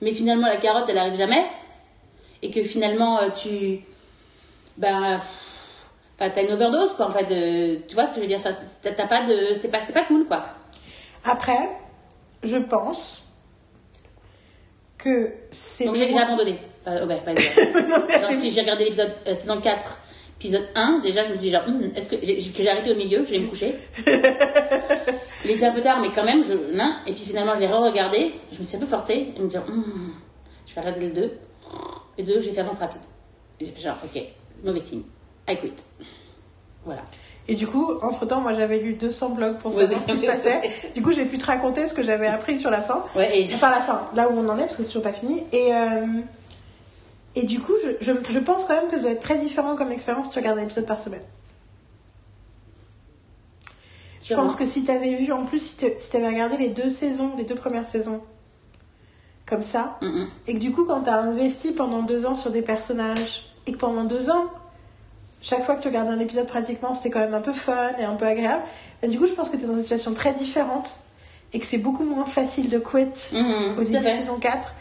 mais 0.02 0.14
finalement 0.14 0.48
la 0.48 0.58
carotte 0.58 0.86
elle 0.90 0.98
arrive 0.98 1.18
jamais. 1.18 1.45
Et 2.42 2.52
que 2.52 2.64
finalement 2.64 3.19
euh, 3.19 3.30
tu 3.30 3.82
ben 4.78 5.19
enfin 6.16 6.30
t'as 6.30 6.44
une 6.44 6.52
overdose 6.52 6.94
quoi 6.94 7.08
en 7.08 7.11
fait 7.11 7.26
de, 7.26 7.88
tu 7.88 7.95
vois 7.95 8.06
ce 8.08 8.11
que 8.11 8.18
je 8.18 8.22
veux 8.22 8.28
dire? 8.28 8.40
T'as 8.82 9.08
pas 9.08 9.26
de 9.26 9.56
c'est 9.60 9.69
pas 9.69 9.80
c'est 9.86 9.94
pas 9.94 10.03
cool 10.06 10.26
quoi. 10.28 10.45
Après 11.24 11.69
je 12.44 12.58
pense 12.58 13.28
que 14.98 15.34
c'est 15.52 15.86
donc 15.86 15.95
j'ai 15.95 16.08
déjà 16.08 16.22
abandonné. 16.22 16.60
Pas, 16.84 17.03
oh, 17.03 17.08
ben, 17.08 17.19
pas 17.24 17.36
si 18.40 18.52
j'ai 18.52 18.61
regardé 18.61 18.86
l'épisode 18.86 19.14
euh, 19.28 19.36
saison 19.36 19.60
4 19.60 20.02
épisode 20.40 20.69
1 20.76 21.00
déjà 21.00 21.26
je 21.26 21.34
me 21.34 21.38
dis 21.38 21.52
genre 21.52 21.68
hmm, 21.68 21.92
est-ce 21.94 22.10
que 22.10 22.64
j'ai 22.64 22.69
arrêté 22.69 22.92
au 22.92 22.95
milieu 22.95 23.26
je 23.26 23.32
vais 23.32 23.40
me 23.40 23.48
coucher 23.48 23.76
il 25.50 25.56
était 25.56 25.66
un 25.66 25.74
peu 25.74 25.82
tard, 25.82 26.00
mais 26.02 26.11
quand 26.14 26.24
même, 26.24 26.44
je. 26.44 26.53
Non. 26.76 26.94
Et 27.08 27.14
puis 27.14 27.24
finalement, 27.24 27.56
je 27.56 27.61
l'ai 27.61 27.68
re-regardé. 27.68 28.34
Je 28.52 28.60
me 28.60 28.64
suis 28.64 28.78
un 28.78 28.80
peu 28.80 28.86
forcée. 28.86 29.34
Et 29.36 29.40
me 29.40 29.48
dire, 29.48 29.64
hmm, 29.68 30.14
je 30.68 30.76
vais 30.76 30.82
regarder 30.82 31.08
le 31.08 31.14
2. 31.14 31.32
Le 32.18 32.24
2, 32.24 32.42
j'ai 32.42 32.52
fait 32.52 32.61
avance 32.61 32.80
rapide. 32.80 33.02
J'ai 33.60 33.72
fait 33.72 33.82
genre, 33.82 33.98
ok, 34.03 34.22
mauvais 34.64 34.80
signe. 34.80 35.03
I 35.48 35.58
quit. 35.58 35.74
Voilà. 36.86 37.02
Et 37.48 37.56
du 37.56 37.66
coup, 37.66 37.92
entre 38.03 38.28
temps, 38.28 38.42
moi 38.42 38.53
j'avais 38.53 38.78
lu 38.78 38.94
200 38.94 39.30
blogs 39.30 39.58
pour 39.58 39.74
savoir 39.74 40.00
ce 40.00 40.06
qui 40.06 40.19
se 40.19 40.26
passait. 40.28 40.61
Du 40.94 41.02
coup, 41.02 41.11
j'ai 41.11 41.26
pu 41.26 41.40
te 41.40 41.45
raconter 41.48 41.88
ce 41.88 41.95
que 41.95 42.03
j'avais 42.03 42.28
appris 42.28 42.60
sur 42.60 42.69
la 42.69 42.82
fin. 42.82 43.03
Ouais, 43.16 43.42
et... 43.42 43.53
Enfin, 43.56 43.72
la 43.72 43.82
fin, 43.82 44.08
là 44.14 44.30
où 44.30 44.38
on 44.38 44.48
en 44.50 44.58
est, 44.58 44.66
parce 44.66 44.76
que 44.76 44.84
c'est 44.84 44.90
toujours 44.90 45.03
pas 45.03 45.14
fini. 45.14 45.44
Et, 45.52 45.74
euh, 45.74 46.06
et 47.36 47.44
du 47.44 47.60
coup, 47.60 47.74
je, 47.84 47.90
je, 48.02 48.11
je, 48.30 48.40
pense 48.40 48.66
quand 48.66 48.76
même 48.76 48.90
que 48.92 48.98
ça 48.98 49.02
doit 49.02 49.11
être 49.11 49.22
très 49.22 49.40
différent 49.40 49.76
comme 49.76 49.92
expérience 49.92 50.28
si 50.28 50.34
tu 50.34 50.40
regardes 50.40 50.60
un 50.60 50.64
épisode 50.64 50.86
par 50.86 51.00
semaine. 51.00 51.24
Je 54.30 54.35
pense 54.35 54.56
que 54.56 54.66
si 54.66 54.85
tu 54.85 54.91
avais 54.91 55.16
vu, 55.16 55.32
en 55.32 55.45
plus, 55.45 55.59
si 55.59 55.77
tu 56.11 56.17
avais 56.17 56.27
regardé 56.27 56.58
les 56.58 56.69
deux 56.69 56.90
saisons, 56.90 57.32
les 57.38 57.45
deux 57.45 57.56
premières 57.56 57.85
saisons, 57.85 58.22
comme 59.45 59.64
ça, 59.64 59.99
et 60.48 60.53
que 60.53 60.59
du 60.59 60.72
coup, 60.72 60.85
quand 60.85 61.01
tu 61.01 61.09
as 61.09 61.17
investi 61.17 61.72
pendant 61.72 62.03
deux 62.03 62.27
ans 62.27 62.35
sur 62.35 62.51
des 62.51 62.61
personnages, 62.61 63.51
et 63.66 63.72
que 63.72 63.77
pendant 63.77 64.03
deux 64.03 64.30
ans, 64.30 64.45
chaque 65.41 65.64
fois 65.64 65.75
que 65.75 65.82
tu 65.82 65.88
regardes 65.88 66.09
un 66.09 66.19
épisode, 66.19 66.48
pratiquement, 66.48 66.93
c'était 66.93 67.09
quand 67.09 67.19
même 67.19 67.33
un 67.33 67.41
peu 67.41 67.53
fun 67.53 67.91
et 67.99 68.03
un 68.03 68.14
peu 68.14 68.25
agréable, 68.25 68.61
bah, 69.01 69.08
du 69.08 69.17
coup, 69.17 69.25
je 69.25 69.33
pense 69.33 69.49
que 69.49 69.58
tu 69.58 69.64
es 69.64 69.67
dans 69.67 69.74
une 69.75 69.82
situation 69.82 70.14
très 70.14 70.33
différente, 70.33 70.99
et 71.51 71.59
que 71.59 71.66
c'est 71.66 71.80
beaucoup 71.80 72.03
moins 72.03 72.25
facile 72.25 72.69
de 72.69 72.77
quit 72.77 73.33
au 73.77 73.83
début 73.83 74.06
de 74.06 74.09
saison 74.09 74.38
4. 74.38 74.75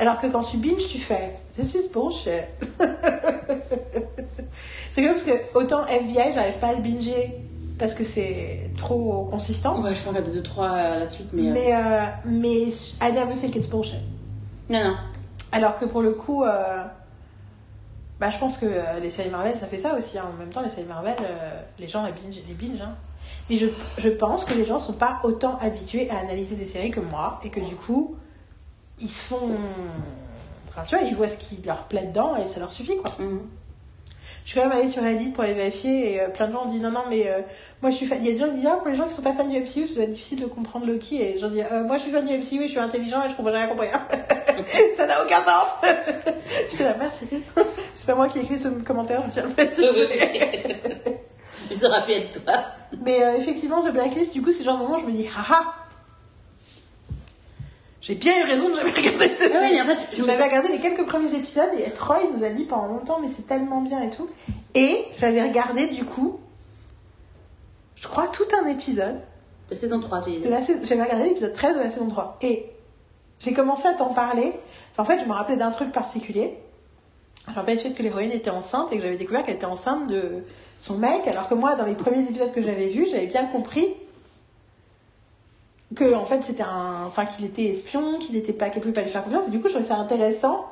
Alors 0.00 0.20
que 0.20 0.26
quand 0.26 0.42
tu 0.42 0.56
binges, 0.56 0.88
tu 0.88 0.98
fais 0.98 1.36
This 1.54 1.74
is 1.74 1.92
bullshit. 1.92 2.46
c'est 4.92 5.02
comme 5.02 5.12
parce 5.12 5.22
que 5.22 5.32
autant 5.54 5.86
FBI, 5.86 6.32
j'arrive 6.34 6.58
pas 6.58 6.68
à 6.68 6.72
le 6.72 6.80
binger 6.80 7.38
parce 7.78 7.94
que 7.94 8.04
c'est 8.04 8.70
trop 8.76 9.26
consistant. 9.30 9.80
Ouais, 9.82 9.94
je 9.94 10.02
peux 10.02 10.10
regarder 10.10 10.40
2-3 10.40 10.62
à 10.62 10.98
la 10.98 11.06
suite, 11.06 11.28
mais. 11.32 11.48
Euh, 11.48 11.52
mais, 11.52 11.74
euh, 11.74 12.00
mais 12.24 12.68
I 13.00 13.12
never 13.12 13.34
think 13.40 13.56
it's 13.56 13.68
bullshit. 13.68 14.00
Non, 14.68 14.84
non. 14.84 14.96
Alors 15.52 15.78
que 15.78 15.84
pour 15.84 16.02
le 16.02 16.12
coup, 16.12 16.44
euh, 16.44 16.84
bah, 18.20 18.30
je 18.30 18.38
pense 18.38 18.58
que 18.58 18.66
les 19.00 19.10
séries 19.10 19.30
Marvel, 19.30 19.56
ça 19.56 19.66
fait 19.66 19.78
ça 19.78 19.96
aussi. 19.96 20.18
Hein. 20.18 20.24
En 20.32 20.38
même 20.38 20.50
temps, 20.50 20.62
les 20.62 20.68
séries 20.68 20.86
Marvel, 20.86 21.16
les 21.78 21.88
gens 21.88 22.04
les 22.04 22.12
binge. 22.12 22.40
Les 22.48 22.54
binge 22.54 22.80
hein. 22.80 22.94
Mais 23.50 23.56
je, 23.56 23.66
je 23.98 24.08
pense 24.08 24.44
que 24.44 24.54
les 24.54 24.64
gens 24.64 24.78
sont 24.78 24.92
pas 24.92 25.20
autant 25.24 25.58
habitués 25.60 26.08
à 26.10 26.18
analyser 26.18 26.56
des 26.56 26.66
séries 26.66 26.90
que 26.90 27.00
moi 27.00 27.40
et 27.44 27.50
que 27.50 27.60
du 27.60 27.74
coup, 27.74 28.16
ils 29.00 29.08
se 29.10 29.22
font. 29.22 29.50
Enfin, 30.68 30.84
tu 30.86 30.96
vois, 30.96 31.04
ils 31.06 31.14
voient 31.14 31.28
ce 31.28 31.38
qui 31.38 31.60
leur 31.66 31.84
plaît 31.84 32.06
dedans 32.06 32.34
et 32.36 32.46
ça 32.46 32.60
leur 32.60 32.72
suffit, 32.72 32.96
quoi. 32.96 33.12
Mhm. 33.18 33.40
Je 34.44 34.50
suis 34.50 34.60
quand 34.60 34.68
même 34.68 34.78
allée 34.78 34.88
sur 34.88 35.02
Reddit 35.02 35.28
pour 35.28 35.44
aller 35.44 35.54
vérifier 35.54 36.14
et 36.14 36.20
euh, 36.20 36.28
plein 36.28 36.48
de 36.48 36.52
gens 36.52 36.64
ont 36.64 36.68
dit 36.68 36.80
non, 36.80 36.90
non, 36.90 37.04
mais 37.08 37.28
euh, 37.28 37.40
moi 37.80 37.90
je 37.90 37.96
suis 37.96 38.06
fan. 38.06 38.18
Il 38.20 38.26
y 38.26 38.30
a 38.30 38.32
des 38.32 38.38
gens 38.38 38.48
qui 38.48 38.56
disent 38.56 38.68
ah, 38.70 38.76
pour 38.76 38.88
les 38.88 38.96
gens 38.96 39.06
qui 39.06 39.14
sont 39.14 39.22
pas 39.22 39.32
fans 39.32 39.44
du 39.44 39.58
MCU, 39.58 39.86
ça 39.86 39.94
doit 39.94 40.04
être 40.04 40.12
difficile 40.12 40.40
de 40.40 40.46
comprendre 40.46 40.86
Loki. 40.86 41.22
Et 41.22 41.38
j'en 41.38 41.48
dis 41.48 41.62
euh, 41.62 41.84
moi 41.84 41.96
je 41.96 42.02
suis 42.02 42.10
fan 42.10 42.26
du 42.26 42.36
MCU 42.36 42.62
et 42.62 42.66
je 42.66 42.72
suis 42.72 42.78
intelligent 42.78 43.22
et 43.24 43.30
je 43.30 43.36
comprends 43.36 43.52
rien 43.52 43.68
compris. 43.68 43.86
ça 44.96 45.06
n'a 45.06 45.22
aucun 45.24 45.42
sens. 45.42 45.68
J'étais 46.70 46.84
la 46.84 46.94
merde, 46.96 47.12
c'est 47.94 48.06
pas 48.06 48.14
moi 48.14 48.28
qui 48.28 48.38
ai 48.38 48.42
écrit 48.42 48.58
ce 48.58 48.68
commentaire, 48.68 49.22
je 49.28 49.32
tiens 49.32 49.44
à 49.44 49.46
le 49.46 49.52
préciser. 49.52 49.86
Ça 51.72 51.88
aurait 51.88 52.04
pu 52.04 52.12
être 52.12 52.44
toi. 52.44 52.64
Mais 53.00 53.18
effectivement, 53.38 53.80
The 53.80 53.92
Blacklist, 53.92 54.34
du 54.34 54.42
coup, 54.42 54.52
c'est 54.52 54.64
genre 54.64 54.76
de 54.76 54.82
moment 54.82 54.96
où 54.96 55.00
je 55.00 55.06
me 55.06 55.12
dis 55.12 55.26
haha 55.26 55.81
j'ai 58.02 58.16
bien 58.16 58.32
eu 58.40 58.42
raison 58.42 58.68
de 58.68 58.74
jamais 58.74 58.90
regarder 58.96 59.28
cette 59.28 59.52
série. 59.52 59.78
Je 60.12 60.22
m'avais 60.24 60.44
regardé 60.44 60.68
les 60.70 60.80
quelques 60.80 61.06
premiers 61.06 61.34
épisodes 61.34 61.70
et 61.78 61.88
Troy 61.92 62.18
nous 62.36 62.44
a 62.44 62.50
dit 62.50 62.64
pendant 62.64 62.88
longtemps, 62.88 63.20
mais 63.22 63.28
c'est 63.28 63.46
tellement 63.46 63.80
bien 63.80 64.02
et 64.02 64.10
tout. 64.10 64.28
Et 64.74 65.04
je 65.16 65.22
l'avais 65.22 65.42
regardé 65.42 65.86
du 65.86 66.04
coup, 66.04 66.40
je 67.96 68.08
crois, 68.08 68.26
tout 68.26 68.44
un 68.60 68.68
épisode. 68.68 69.20
De 69.70 69.76
saison 69.76 70.00
3, 70.00 70.24
tu 70.24 70.32
J'avais 70.42 71.02
regardé 71.02 71.28
l'épisode 71.28 71.54
13 71.54 71.76
de 71.76 71.82
la 71.82 71.88
saison 71.88 72.08
3. 72.08 72.38
Et 72.42 72.66
j'ai 73.38 73.54
commencé 73.54 73.86
à 73.86 73.94
t'en 73.94 74.12
parler. 74.12 74.52
en 74.98 75.04
fait, 75.04 75.20
je 75.20 75.24
me 75.24 75.32
rappelais 75.32 75.56
d'un 75.56 75.70
truc 75.70 75.92
particulier. 75.92 76.58
je 77.46 77.52
me 77.52 77.56
rappelle 77.56 77.76
du 77.76 77.84
fait 77.84 77.92
que 77.92 78.02
l'héroïne 78.02 78.32
était 78.32 78.50
enceinte 78.50 78.92
et 78.92 78.96
que 78.96 79.02
j'avais 79.02 79.16
découvert 79.16 79.44
qu'elle 79.44 79.54
était 79.54 79.64
enceinte 79.64 80.08
de 80.08 80.42
son 80.80 80.98
mec, 80.98 81.28
alors 81.28 81.48
que 81.48 81.54
moi, 81.54 81.76
dans 81.76 81.86
les 81.86 81.94
premiers 81.94 82.24
épisodes 82.24 82.52
que 82.52 82.60
j'avais 82.60 82.88
vus, 82.88 83.06
j'avais 83.08 83.26
bien 83.26 83.46
compris 83.46 83.86
que 85.94 86.14
en 86.14 86.24
fait 86.26 86.42
c'était 86.44 86.62
un 86.62 87.04
enfin 87.06 87.26
qu'il 87.26 87.44
était 87.44 87.64
espion 87.64 88.18
qu'il 88.18 88.36
était 88.36 88.52
pas 88.52 88.70
qu'il 88.70 88.80
pouvait 88.80 88.92
pas 88.94 89.02
lui 89.02 89.10
faire 89.10 89.24
confiance. 89.24 89.48
Et 89.48 89.50
du 89.50 89.60
coup 89.60 89.68
je 89.68 89.72
trouvais 89.74 89.86
ça 89.88 89.96
intéressant 89.96 90.66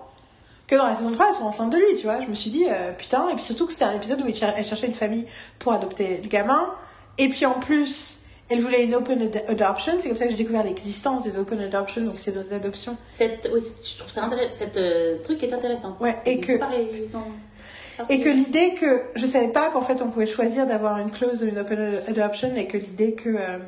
que 0.66 0.76
dans 0.76 0.84
la 0.84 0.94
saison 0.94 1.10
3 1.12 1.26
elle 1.28 1.34
soit 1.34 1.46
enceinte 1.46 1.70
de 1.72 1.76
lui 1.78 1.96
tu 1.98 2.04
vois. 2.04 2.20
Je 2.20 2.26
me 2.26 2.34
suis 2.34 2.50
dit 2.50 2.64
euh, 2.68 2.92
putain. 2.92 3.28
Et 3.28 3.34
puis 3.34 3.42
surtout 3.44 3.66
que 3.66 3.72
c'était 3.72 3.84
un 3.86 3.94
épisode 3.94 4.20
où 4.20 4.34
cher- 4.34 4.54
elle 4.56 4.64
cherchait 4.64 4.86
une 4.86 4.94
famille 4.94 5.26
pour 5.58 5.72
adopter 5.72 6.20
le 6.22 6.28
gamin. 6.28 6.70
Et 7.18 7.28
puis 7.28 7.44
en 7.46 7.54
plus 7.60 8.16
elle 8.48 8.60
voulait 8.60 8.84
une 8.84 8.94
open 8.96 9.22
ad- 9.22 9.44
adoption. 9.48 9.92
C'est 9.98 10.08
comme 10.08 10.18
ça 10.18 10.24
que 10.24 10.30
j'ai 10.32 10.36
découvert 10.36 10.64
l'existence 10.64 11.22
des 11.24 11.38
open 11.38 11.60
adoption 11.60 12.02
donc 12.02 12.14
c'est 12.18 12.32
des 12.32 12.52
adoptions. 12.52 12.96
Cette, 13.14 13.44
je 13.84 13.98
trouve 13.98 14.10
ça 14.10 14.24
intéressant. 14.24 14.50
Cette 14.54 14.76
euh, 14.76 15.18
truc 15.22 15.42
est 15.42 15.52
intéressant. 15.52 15.96
ouais 16.00 16.16
et 16.26 16.34
Ils 16.34 16.40
que 16.46 16.52
ils 16.52 17.08
Et 18.08 18.20
que 18.20 18.28
l'idée 18.28 18.74
que 18.74 19.02
je 19.16 19.26
savais 19.26 19.48
pas 19.48 19.68
qu'en 19.70 19.82
fait 19.82 20.00
on 20.02 20.08
pouvait 20.10 20.26
choisir 20.26 20.66
d'avoir 20.66 20.98
une 20.98 21.10
clause 21.10 21.40
d'une 21.40 21.58
open 21.58 21.98
adoption 22.08 22.54
et 22.56 22.66
que 22.66 22.78
l'idée 22.78 23.12
que 23.12 23.28
euh, 23.28 23.58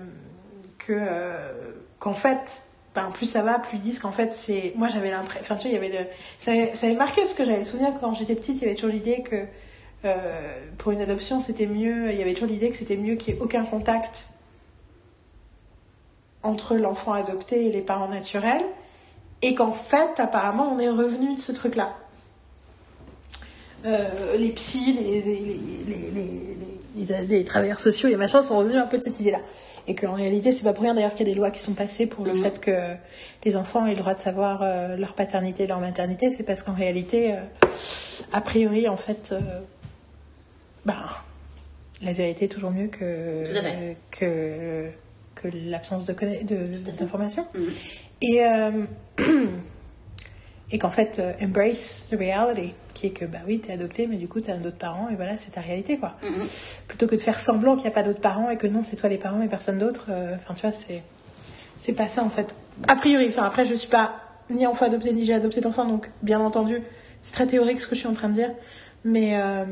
que 0.86 0.92
euh, 0.92 1.52
qu'en 1.98 2.14
fait 2.14 2.64
ben, 2.94 3.10
plus 3.12 3.26
ça 3.26 3.42
va 3.42 3.58
plus 3.58 3.78
ils 3.78 3.80
disent 3.80 3.98
qu'en 3.98 4.12
fait 4.12 4.32
c'est 4.32 4.72
moi 4.76 4.88
j'avais 4.88 5.10
l'impression 5.10 5.40
enfin 5.40 5.56
tu 5.56 5.68
vois 5.68 5.78
il 5.78 5.82
y 5.82 5.86
avait 5.86 6.10
ça 6.38 6.52
ça 6.74 6.86
m'avait 6.86 6.98
marqué 6.98 7.22
parce 7.22 7.34
que 7.34 7.44
j'avais 7.44 7.60
le 7.60 7.64
souvenir 7.64 7.92
quand 8.00 8.14
j'étais 8.14 8.34
petite 8.34 8.56
il 8.56 8.62
y 8.62 8.66
avait 8.66 8.74
toujours 8.74 8.90
l'idée 8.90 9.22
que 9.22 9.44
euh, 10.04 10.58
pour 10.78 10.92
une 10.92 11.00
adoption 11.00 11.40
c'était 11.40 11.66
mieux 11.66 12.10
il 12.10 12.18
y 12.18 12.22
avait 12.22 12.34
toujours 12.34 12.48
l'idée 12.48 12.70
que 12.70 12.76
c'était 12.76 12.96
mieux 12.96 13.14
qu'il 13.16 13.34
y 13.34 13.36
ait 13.36 13.40
aucun 13.40 13.64
contact 13.64 14.26
entre 16.42 16.76
l'enfant 16.76 17.12
adopté 17.12 17.66
et 17.66 17.72
les 17.72 17.82
parents 17.82 18.08
naturels 18.08 18.64
et 19.42 19.54
qu'en 19.54 19.72
fait 19.72 20.18
apparemment 20.18 20.72
on 20.72 20.78
est 20.78 20.90
revenu 20.90 21.36
de 21.36 21.40
ce 21.40 21.52
truc 21.52 21.76
là 21.76 21.96
euh, 23.84 24.36
les 24.36 24.50
psys, 24.50 24.92
les, 24.92 25.22
les- 26.96 27.44
travailleurs 27.44 27.80
sociaux, 27.80 28.08
les 28.08 28.16
machins 28.16 28.40
sont 28.42 28.56
revenus 28.58 28.76
un 28.76 28.86
peu 28.86 28.98
de 28.98 29.02
cette 29.02 29.18
idée-là. 29.20 29.40
Et 29.88 29.94
qu'en 29.96 30.12
réalité, 30.12 30.52
c'est 30.52 30.62
pas 30.62 30.72
pour 30.72 30.84
rien 30.84 30.94
d'ailleurs 30.94 31.14
qu'il 31.14 31.26
y 31.26 31.30
a 31.30 31.32
des 31.32 31.38
lois 31.38 31.50
qui 31.50 31.60
sont 31.60 31.72
passées 31.74 32.06
pour 32.06 32.24
le 32.24 32.34
Mhm. 32.34 32.42
fait 32.44 32.60
que 32.60 32.94
les 33.44 33.56
enfants 33.56 33.84
aient 33.86 33.94
le 33.94 33.98
droit 34.00 34.14
de 34.14 34.18
savoir 34.20 34.60
euh, 34.62 34.96
leur 34.96 35.14
paternité 35.14 35.64
et 35.64 35.66
leur 35.66 35.80
maternité. 35.80 36.30
C'est 36.30 36.44
parce 36.44 36.62
qu'en 36.62 36.72
réalité, 36.74 37.32
euh, 37.34 37.40
a 38.32 38.40
priori, 38.40 38.86
en 38.88 38.96
fait, 38.96 39.30
euh, 39.32 39.40
ben, 40.86 40.94
la 42.00 42.12
vérité 42.12 42.44
est 42.44 42.48
toujours 42.48 42.70
mieux 42.70 42.86
que, 42.88 43.44
que, 44.12 44.88
que 45.34 45.48
l'absence 45.66 46.06
de, 46.06 46.12
conna- 46.12 46.44
de, 46.44 46.90
d'information. 46.98 47.46
Mhm. 47.54 47.68
Et, 48.22 48.44
euh, 48.44 48.70
et 50.72 50.78
qu'en 50.78 50.90
fait, 50.90 51.18
euh, 51.18 51.32
embrace 51.40 52.08
the 52.10 52.18
reality, 52.18 52.72
qui 52.94 53.06
est 53.06 53.10
que, 53.10 53.26
bah 53.26 53.38
oui, 53.46 53.60
t'es 53.60 53.72
adopté, 53.74 54.06
mais 54.06 54.16
du 54.16 54.26
coup, 54.26 54.40
t'as 54.40 54.56
d'autres 54.56 54.78
parents, 54.78 55.10
et 55.10 55.14
voilà, 55.14 55.36
c'est 55.36 55.52
ta 55.52 55.60
réalité, 55.60 55.98
quoi. 55.98 56.16
Mhm. 56.22 56.46
Plutôt 56.88 57.06
que 57.06 57.14
de 57.14 57.20
faire 57.20 57.38
semblant 57.38 57.74
qu'il 57.74 57.84
n'y 57.84 57.90
a 57.90 57.94
pas 57.94 58.02
d'autres 58.02 58.22
parents 58.22 58.48
et 58.48 58.56
que 58.56 58.66
non, 58.66 58.82
c'est 58.82 58.96
toi 58.96 59.10
les 59.10 59.18
parents 59.18 59.42
et 59.42 59.48
personne 59.48 59.78
d'autre, 59.78 60.06
euh, 60.08 60.34
enfin, 60.34 60.54
tu 60.54 60.62
vois, 60.62 60.72
c'est, 60.72 61.02
c'est 61.76 61.92
pas 61.92 62.08
ça, 62.08 62.24
en 62.24 62.30
fait. 62.30 62.54
A 62.88 62.96
priori, 62.96 63.28
enfin, 63.28 63.44
après, 63.44 63.66
je 63.66 63.74
suis 63.74 63.90
pas 63.90 64.14
ni 64.48 64.66
enfant 64.66 64.86
adopté, 64.86 65.12
ni 65.12 65.26
j'ai 65.26 65.34
adopté 65.34 65.60
d'enfant, 65.60 65.84
donc, 65.84 66.10
bien 66.22 66.40
entendu, 66.40 66.80
c'est 67.22 67.34
très 67.34 67.46
théorique 67.46 67.80
ce 67.80 67.86
que 67.86 67.94
je 67.94 68.00
suis 68.00 68.08
en 68.08 68.14
train 68.14 68.30
de 68.30 68.34
dire, 68.34 68.50
mais, 69.04 69.36
euh... 69.36 69.64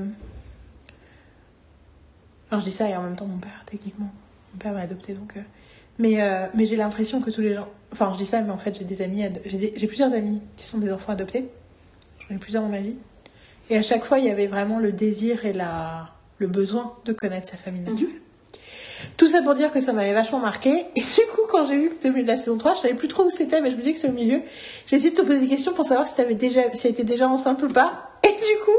enfin, 2.51 2.61
je 2.61 2.65
dis 2.65 2.73
ça 2.73 2.91
et 2.91 2.95
en 2.95 3.03
même 3.03 3.17
temps, 3.17 3.27
mon 3.27 3.39
père, 3.39 3.65
techniquement, 3.65 4.11
mon 4.53 4.59
père 4.59 4.73
m'a 4.73 4.81
adopté, 4.81 5.15
donc, 5.15 5.33
euh, 5.39 5.41
mais, 5.99 6.20
euh, 6.20 6.47
mais 6.55 6.67
j'ai 6.67 6.77
l'impression 6.77 7.23
que 7.23 7.31
tous 7.31 7.41
les 7.41 7.55
gens. 7.55 7.69
Enfin, 7.93 8.10
je 8.12 8.19
dis 8.19 8.27
ça, 8.27 8.41
mais 8.43 8.51
en 8.52 8.59
fait, 8.59 8.77
j'ai 8.78 8.85
des 8.85 9.02
amis. 9.02 9.25
J'ai 9.44 9.59
des- 9.59 9.86
plusieurs 9.86 10.15
amis 10.15 10.41
qui 10.57 10.67
sont 10.67 10.78
des 10.78 10.93
enfants 10.93 11.12
adoptés. 11.12 11.47
J'en 12.28 12.35
ai 12.36 12.39
plusieurs 12.39 12.62
dans 12.62 12.69
ma 12.69 12.81
vie. 12.81 12.94
Et 13.69 13.77
à 13.77 13.83
chaque 13.83 14.05
fois, 14.05 14.19
il 14.19 14.25
y 14.27 14.31
avait 14.31 14.47
vraiment 14.47 14.78
le 14.78 14.93
désir 14.93 15.44
et 15.47 15.52
la... 15.52 16.09
le 16.39 16.47
besoin 16.47 16.94
de 17.05 17.12
connaître 17.12 17.49
sa 17.49 17.57
famille 17.57 17.83
naturelle. 17.83 18.15
Tout 19.17 19.28
ça 19.31 19.43
pour 19.43 19.55
dire 19.55 19.70
que 19.73 19.81
ça 19.81 19.93
m'avait 19.93 20.12
vachement 20.12 20.39
marqué. 20.41 20.85
Et 20.94 21.01
du 21.01 21.07
coup, 21.35 21.41
quand 21.49 21.67
j'ai 21.67 21.77
vu 21.78 21.89
que 21.89 21.94
c'était 21.94 22.09
au 22.10 22.12
milieu 22.12 22.25
de 22.25 22.28
la 22.31 22.36
saison 22.36 22.59
3, 22.59 22.75
je 22.75 22.81
savais 22.81 22.94
plus 22.94 23.09
trop 23.09 23.25
où 23.25 23.31
c'était, 23.31 23.60
mais 23.60 23.70
je 23.70 23.77
me 23.77 23.83
dis 23.83 23.93
que 23.94 23.99
c'est 23.99 24.09
au 24.09 24.12
milieu. 24.12 24.43
J'ai 24.86 24.97
essayé 24.97 25.10
de 25.10 25.17
te 25.17 25.23
poser 25.23 25.41
des 25.41 25.47
questions 25.49 25.73
pour 25.73 25.85
savoir 25.86 26.07
si 26.07 26.17
t'avais 26.17 26.35
déjà, 26.35 26.62
si 26.75 26.86
elle 26.86 26.93
était 26.93 27.05
déjà 27.05 27.27
enceinte 27.28 27.62
ou 27.62 27.69
pas. 27.73 28.10
Et 28.25 28.28
du 28.28 28.65
coup, 28.65 28.70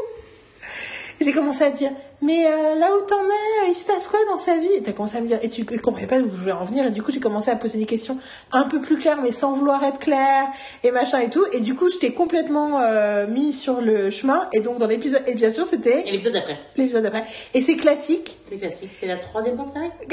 j'ai 1.19 1.31
commencé 1.33 1.63
à 1.63 1.71
dire, 1.71 1.91
mais 2.21 2.45
euh, 2.45 2.75
là 2.75 2.87
où 2.95 3.01
t'en 3.07 3.23
es, 3.23 3.69
il 3.69 3.75
se 3.75 3.85
passe 3.85 4.07
quoi 4.07 4.19
dans 4.29 4.37
sa 4.37 4.57
vie? 4.57 4.71
Et 4.73 4.81
t'as 4.83 4.91
commencé 4.91 5.17
à 5.17 5.21
me 5.21 5.27
dire, 5.27 5.39
et 5.41 5.49
tu 5.49 5.65
comprenais 5.65 6.07
pas 6.07 6.17
où 6.17 6.29
je 6.29 6.35
voulais 6.35 6.51
en 6.51 6.63
venir, 6.65 6.85
et 6.85 6.91
du 6.91 7.01
coup 7.01 7.11
j'ai 7.11 7.19
commencé 7.19 7.49
à 7.49 7.55
poser 7.55 7.77
des 7.77 7.85
questions 7.85 8.17
un 8.51 8.63
peu 8.63 8.79
plus 8.81 8.97
claires, 8.97 9.19
mais 9.21 9.31
sans 9.31 9.53
vouloir 9.53 9.83
être 9.83 9.99
claire, 9.99 10.45
et 10.83 10.91
machin 10.91 11.19
et 11.19 11.29
tout, 11.29 11.45
et 11.51 11.59
du 11.61 11.75
coup 11.75 11.89
je 11.89 11.97
t'ai 11.97 12.13
complètement 12.13 12.79
euh, 12.79 13.27
mis 13.27 13.53
sur 13.53 13.81
le 13.81 14.11
chemin, 14.11 14.47
et 14.53 14.59
donc 14.59 14.77
dans 14.77 14.87
l'épisode, 14.87 15.23
et 15.27 15.35
bien 15.35 15.51
sûr 15.51 15.65
c'était 15.65 16.01
Et 16.07 16.11
l'épisode 16.11 16.33
d'après, 16.33 16.59
l'épisode 16.77 17.03
d'après, 17.03 17.23
et 17.53 17.61
c'est 17.61 17.75
classique, 17.77 18.37
c'est 18.47 18.57
classique. 18.57 18.91
C'est 18.99 19.07
la 19.07 19.17
troisième 19.17 19.55
fois 19.55 19.65
que 19.65 19.71
ça 19.71 19.79
arrive? 19.79 19.91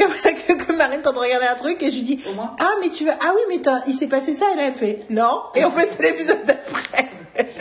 Que, 0.49 0.53
que, 0.65 0.73
Marine 0.73 1.03
t'entend 1.03 1.21
regarder 1.21 1.47
un 1.47 1.55
truc, 1.57 1.83
et 1.83 1.91
je 1.91 1.97
lui 1.97 2.03
dis, 2.03 2.21
Au 2.31 2.35
moins. 2.35 2.55
ah 2.61 2.71
mais 2.81 2.89
tu 2.89 3.05
vas, 3.05 3.17
ah 3.21 3.33
oui 3.35 3.41
mais 3.49 3.59
t'as- 3.63 3.83
il 3.87 3.95
s'est 3.95 4.09
passé 4.09 4.33
ça, 4.33 4.47
et 4.53 4.57
là 4.57 4.63
elle 4.69 4.75
fait, 4.75 5.01
non, 5.11 5.41
et 5.55 5.65
en 5.65 5.71
fait 5.71 5.91
c'est 5.91 6.03
l'épisode 6.03 6.45
d'après. 6.47 7.07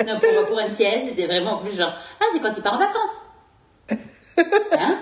Non, 0.07 0.19
pour, 0.19 0.45
pour 0.47 0.59
NCS, 0.59 1.05
c'était 1.09 1.27
vraiment 1.27 1.59
en 1.59 1.63
plus 1.63 1.75
genre, 1.77 1.91
ah, 2.19 2.23
c'est 2.33 2.39
quand 2.39 2.51
il 2.55 2.63
part 2.63 2.75
en 2.75 2.79
vacances. 2.79 3.17
Hein? 4.79 4.99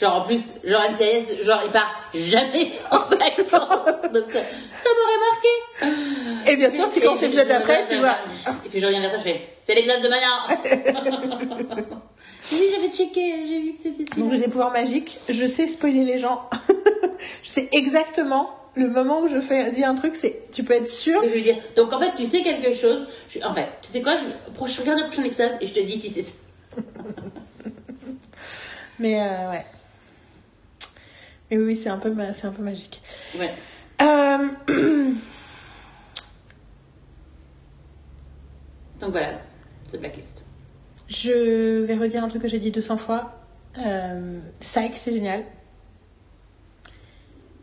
Genre 0.00 0.14
en 0.14 0.26
plus, 0.26 0.42
genre 0.64 0.80
NCS, 0.90 1.42
genre 1.44 1.60
il 1.66 1.72
part 1.72 2.10
jamais 2.14 2.72
en 2.90 2.98
vacances. 3.00 4.12
Donc 4.12 4.30
ça, 4.30 4.40
ça 4.40 4.88
m'aurait 4.96 5.20
marqué. 5.30 6.50
Et 6.50 6.56
bien 6.56 6.70
sûr, 6.70 6.90
tu 6.90 7.00
commences 7.02 7.20
l'épisode 7.20 7.48
d'après, 7.48 7.84
tu 7.86 7.96
vois. 7.98 8.16
Et 8.64 8.68
puis 8.70 8.80
je 8.80 8.86
reviens 8.86 9.00
vers 9.02 9.10
toi, 9.10 9.18
je 9.18 9.24
fais, 9.24 9.48
c'est 9.60 9.74
l'épisode 9.74 10.00
de 10.02 10.08
Maya. 10.08 10.30
oui, 12.52 12.64
j'avais 12.74 12.90
checké, 12.90 13.44
j'ai 13.46 13.60
vu 13.60 13.72
que 13.74 13.78
c'était 13.82 14.04
Donc 14.04 14.08
celui-là. 14.14 14.30
j'ai 14.36 14.38
des 14.38 14.48
pouvoirs 14.48 14.70
magiques, 14.72 15.18
je 15.28 15.46
sais 15.46 15.66
spoiler 15.66 16.04
les 16.06 16.18
gens. 16.18 16.48
je 17.42 17.50
sais 17.50 17.68
exactement 17.72 18.50
le 18.76 18.88
moment 18.88 19.20
où 19.20 19.28
je 19.28 19.40
fais 19.40 19.70
dis 19.72 19.84
un 19.84 19.96
truc, 19.96 20.16
c'est 20.16 20.50
tu 20.50 20.64
peux 20.64 20.74
être 20.74 20.88
sûr. 20.88 21.20
Je 21.24 21.28
veux 21.28 21.42
dire, 21.42 21.58
donc 21.76 21.92
en 21.92 21.98
fait, 21.98 22.12
tu 22.16 22.24
sais 22.24 22.40
quelque 22.40 22.72
chose. 22.72 23.06
Je- 23.28 23.40
en 23.44 23.52
fait, 23.52 23.68
tu 23.82 23.90
sais 23.90 24.00
quoi, 24.00 24.14
je, 24.14 24.22
je 24.72 24.80
regarde 24.80 25.00
le 25.00 25.06
prochain 25.08 25.24
épisode 25.24 25.52
et 25.60 25.66
je 25.66 25.74
te 25.74 25.80
dis 25.80 25.98
si 25.98 26.08
c'est 26.08 26.22
ça. 26.22 26.32
Mais 29.00 29.20
euh, 29.20 29.50
ouais. 29.50 29.66
Mais 31.50 31.56
oui, 31.56 31.74
c'est 31.74 31.88
un 31.88 31.98
peu 31.98 32.14
c'est 32.32 32.46
un 32.46 32.52
peu 32.52 32.62
magique. 32.62 33.02
Ouais. 33.36 33.52
Euh, 34.02 34.48
Donc 39.00 39.10
voilà, 39.12 39.40
ce 39.90 39.96
blacklist. 39.96 40.44
je 41.08 41.80
vais 41.80 41.96
redire 41.96 42.22
un 42.22 42.28
truc 42.28 42.42
que 42.42 42.48
j'ai 42.48 42.58
dit 42.58 42.70
200 42.70 42.98
fois. 42.98 43.40
Euh, 43.78 44.38
Psych, 44.60 44.92
c'est 44.96 45.12
génial. 45.14 45.42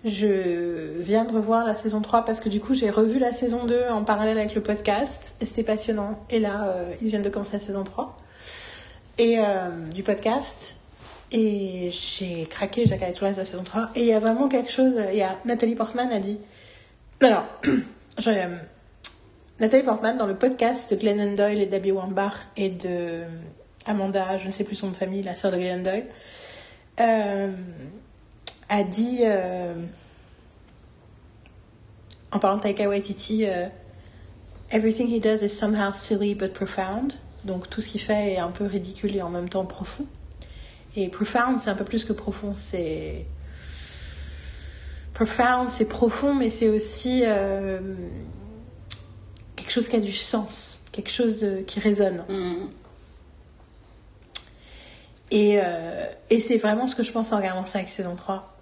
Je 0.03 1.01
viens 1.01 1.25
de 1.25 1.33
revoir 1.33 1.65
la 1.65 1.75
saison 1.75 2.01
3 2.01 2.25
parce 2.25 2.39
que 2.39 2.49
du 2.49 2.59
coup 2.59 2.73
j'ai 2.73 2.89
revu 2.89 3.19
la 3.19 3.33
saison 3.33 3.65
2 3.65 3.89
en 3.89 4.03
parallèle 4.03 4.37
avec 4.37 4.55
le 4.55 4.61
podcast 4.61 5.35
et 5.41 5.45
c'était 5.45 5.63
passionnant. 5.63 6.19
Et 6.29 6.39
là, 6.39 6.69
euh, 6.69 6.93
ils 7.01 7.09
viennent 7.09 7.21
de 7.23 7.29
commencer 7.29 7.53
la 7.57 7.63
saison 7.63 7.83
3 7.83 8.17
et, 9.19 9.37
euh, 9.39 9.69
du 9.93 10.01
podcast. 10.03 10.77
Et 11.31 11.91
j'ai 11.91 12.45
craqué, 12.45 12.85
le 12.85 12.95
reste 12.95 13.19
de 13.19 13.25
la 13.25 13.45
saison 13.45 13.63
3. 13.63 13.91
Et 13.95 14.01
il 14.01 14.07
y 14.07 14.13
a 14.13 14.19
vraiment 14.19 14.47
quelque 14.47 14.71
chose. 14.71 14.95
Il 15.11 15.17
y 15.17 15.23
a 15.23 15.37
Nathalie 15.45 15.75
Portman 15.75 16.11
a 16.11 16.19
dit. 16.19 16.37
Alors, 17.21 17.45
je, 18.17 18.29
euh, 18.29 18.57
Nathalie 19.59 19.83
Portman 19.83 20.17
dans 20.17 20.27
le 20.27 20.35
podcast 20.35 20.93
de 20.93 20.99
Glennon 20.99 21.35
Doyle 21.35 21.59
et 21.59 21.65
d'Abby 21.65 21.91
Wambach 21.91 22.35
et 22.55 22.69
de 22.69 23.23
Amanda, 23.87 24.37
je 24.37 24.45
ne 24.47 24.51
sais 24.51 24.63
plus 24.63 24.75
son 24.75 24.91
de 24.91 24.95
famille, 24.95 25.23
la 25.23 25.35
sœur 25.35 25.51
de 25.51 25.57
Glennon 25.57 25.81
Doyle, 25.81 26.05
euh, 26.99 27.51
a 28.69 28.83
dit, 28.83 29.19
euh, 29.21 29.73
en 32.31 32.39
parlant 32.39 32.57
de 32.57 32.61
Taika 32.61 32.87
Waititi, 32.87 33.45
euh, 33.47 33.67
Everything 34.69 35.07
he 35.07 35.19
does 35.19 35.43
is 35.43 35.49
somehow 35.49 35.93
silly 35.93 36.35
but 36.35 36.53
profound. 36.53 37.13
Donc 37.45 37.69
tout 37.69 37.81
ce 37.81 37.89
qu'il 37.89 38.01
fait 38.01 38.33
est 38.33 38.37
un 38.37 38.51
peu 38.51 38.65
ridicule 38.65 39.15
et 39.15 39.21
en 39.21 39.29
même 39.29 39.47
temps 39.47 39.65
profond. 39.65 40.05
Et 40.99 41.09
profound, 41.09 41.59
c'est 41.61 41.69
un 41.69 41.75
peu 41.75 41.83
plus 41.85 42.03
que 42.03 42.11
profond. 42.11 42.53
C'est 42.55 43.25
profound, 45.13 45.69
c'est 45.69 45.87
profond, 45.87 46.33
mais 46.33 46.49
c'est 46.49 46.69
aussi 46.69 47.21
euh, 47.23 47.79
quelque 49.55 49.71
chose 49.71 49.87
qui 49.87 49.95
a 49.95 49.99
du 49.99 50.11
sens, 50.11 50.83
quelque 50.91 51.11
chose 51.11 51.39
de- 51.39 51.61
qui 51.61 51.79
résonne. 51.79 52.23
Et, 55.29 55.59
euh, 55.63 56.05
et 56.31 56.39
c'est 56.39 56.57
vraiment 56.57 56.87
ce 56.87 56.95
que 56.95 57.03
je 57.03 57.11
pense 57.11 57.31
en 57.31 57.37
regardant 57.37 57.65
ça 57.67 57.77
avec 57.79 57.89
saison 57.91 58.15
3. 58.15 58.53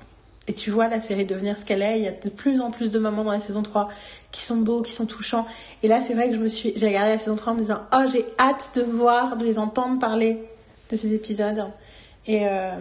Et 0.47 0.53
tu 0.53 0.71
vois 0.71 0.89
la 0.89 0.99
série 0.99 1.25
devenir 1.25 1.57
ce 1.57 1.63
qu'elle 1.63 1.81
est. 1.81 1.99
Il 1.99 2.03
y 2.03 2.07
a 2.07 2.11
de 2.11 2.29
plus 2.29 2.59
en 2.59 2.69
plus 2.69 2.91
de 2.91 2.99
moments 2.99 3.23
dans 3.23 3.31
la 3.31 3.39
saison 3.39 3.63
3 3.63 3.89
qui 4.33 4.43
sont 4.43 4.57
beaux, 4.57 4.81
qui 4.81 4.91
sont 4.91 5.05
touchants. 5.05 5.47
Et 5.83 5.87
là, 5.87 6.01
c'est 6.01 6.13
vrai 6.15 6.29
que 6.29 6.35
je 6.35 6.41
me 6.41 6.49
suis, 6.49 6.73
j'ai 6.75 6.87
regardé 6.87 7.11
la 7.11 7.17
saison 7.17 7.37
3 7.37 7.53
en 7.53 7.55
me 7.55 7.61
disant, 7.61 7.79
oh, 7.93 8.03
j'ai 8.11 8.25
hâte 8.39 8.71
de 8.75 8.81
voir, 8.81 9.37
de 9.37 9.45
les 9.45 9.57
entendre 9.57 9.99
parler 9.99 10.43
de 10.91 10.97
ces 10.97 11.13
épisodes. 11.13 11.63
Et 12.27 12.47
euh, 12.47 12.71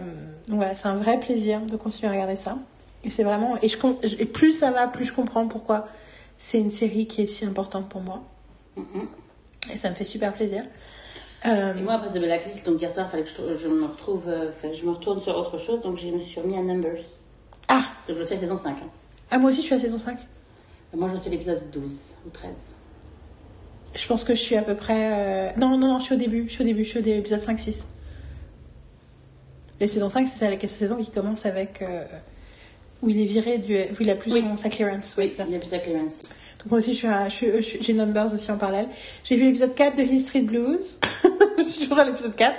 donc 0.47 0.57
voilà, 0.57 0.75
c'est 0.75 0.87
un 0.87 0.95
vrai 0.95 1.19
plaisir 1.19 1.61
de 1.61 1.75
continuer 1.77 2.09
à 2.09 2.11
regarder 2.13 2.35
ça. 2.35 2.57
Et 3.03 3.09
c'est 3.11 3.23
vraiment, 3.23 3.55
et, 3.61 3.67
je, 3.67 3.77
et 4.19 4.25
plus 4.25 4.51
ça 4.53 4.71
va, 4.71 4.87
plus 4.87 5.05
je 5.05 5.13
comprends 5.13 5.47
pourquoi 5.47 5.87
c'est 6.37 6.59
une 6.59 6.71
série 6.71 7.05
qui 7.07 7.21
est 7.21 7.27
si 7.27 7.45
importante 7.45 7.87
pour 7.87 8.01
moi. 8.01 8.23
Mhm. 8.75 9.07
Et 9.73 9.77
ça 9.77 9.89
me 9.89 9.95
fait 9.95 10.05
super 10.05 10.33
plaisir. 10.33 10.63
Euh, 11.45 11.75
Et 11.75 11.81
moi, 11.81 11.93
après 11.93 12.09
The 12.09 12.17
Blacklist, 12.23 12.65
donc 12.65 12.81
hier 12.81 12.91
soir, 12.91 13.05
il 13.07 13.11
fallait 13.11 13.23
que 13.23 13.29
je, 13.29 13.55
je 13.55 13.67
me 13.67 13.85
retrouve, 13.85 14.27
euh, 14.27 14.51
je 14.73 14.83
me 14.85 14.91
retourne 14.91 15.21
sur 15.21 15.35
autre 15.37 15.59
chose, 15.59 15.81
donc 15.81 15.97
je 15.97 16.07
me 16.07 16.19
suis 16.19 16.41
remis 16.41 16.57
à 16.57 16.61
Numbers. 16.61 17.03
Ah, 17.67 17.83
Donc 18.07 18.17
je 18.17 18.23
suis 18.23 18.35
à 18.35 18.39
saison 18.39 18.57
5. 18.57 18.69
hein. 18.71 18.75
ah, 19.31 19.37
moi 19.37 19.51
aussi 19.51 19.61
je 19.61 19.65
suis 19.67 19.75
à 19.75 19.79
saison 19.79 19.99
5. 19.99 20.17
Et 20.93 20.97
Moi, 20.97 21.09
je 21.13 21.17
suis 21.17 21.27
à 21.27 21.31
l'épisode 21.31 21.61
12 21.71 22.13
ou 22.25 22.29
13. 22.29 22.49
Je 23.95 24.07
pense 24.07 24.23
que 24.23 24.33
je 24.35 24.39
suis 24.41 24.55
à 24.55 24.61
peu 24.61 24.75
près. 24.75 25.11
euh, 25.13 25.49
Non, 25.57 25.77
non, 25.77 25.87
non, 25.87 25.99
je 25.99 26.05
suis 26.05 26.15
au 26.15 26.17
début. 26.17 26.45
Je 26.47 26.53
suis 26.53 26.63
au 26.63 26.65
début, 26.65 26.83
je 26.83 26.89
suis 26.89 26.99
au 26.99 27.01
début, 27.03 27.19
épisode 27.19 27.39
5-6. 27.41 27.85
Les 29.79 29.87
saisons 29.87 30.09
5, 30.09 30.27
c'est 30.27 30.49
la 30.49 30.67
saison 30.67 30.95
qui 30.97 31.11
commence 31.11 31.45
avec. 31.45 31.81
euh, 31.81 32.03
Où 33.01 33.09
il 33.09 33.19
est 33.21 33.25
viré, 33.25 33.57
du... 33.57 33.75
où 33.75 33.95
il 33.99 34.09
a 34.09 34.15
plus 34.15 34.31
Oui. 34.33 34.41
son, 34.41 34.57
sa 34.57 34.69
clearance. 34.69 35.15
Oui, 35.17 35.27
c'est 35.29 35.35
ça. 35.43 35.45
il 35.49 35.55
a 35.55 35.59
plus 35.59 35.73
à 35.73 35.79
Clemens. 35.79 36.03
Donc 36.59 36.71
moi 36.71 36.79
aussi, 36.79 36.93
je 36.93 36.97
suis 36.97 37.07
à- 37.07 37.29
je 37.29 37.61
je 37.61 37.77
j'ai 37.81 37.93
Numbers 37.93 38.33
aussi 38.33 38.49
en 38.51 38.57
parallèle. 38.57 38.87
J'ai 39.25 39.35
vu 39.35 39.43
l'épisode 39.45 39.75
4 39.75 39.95
de 39.97 40.03
Hill 40.03 40.21
Street 40.21 40.41
Blues. 40.41 40.99
je 41.57 41.63
suis 41.65 41.81
toujours 41.83 41.99
à 41.99 42.05
l'épisode 42.05 42.35
4. 42.35 42.55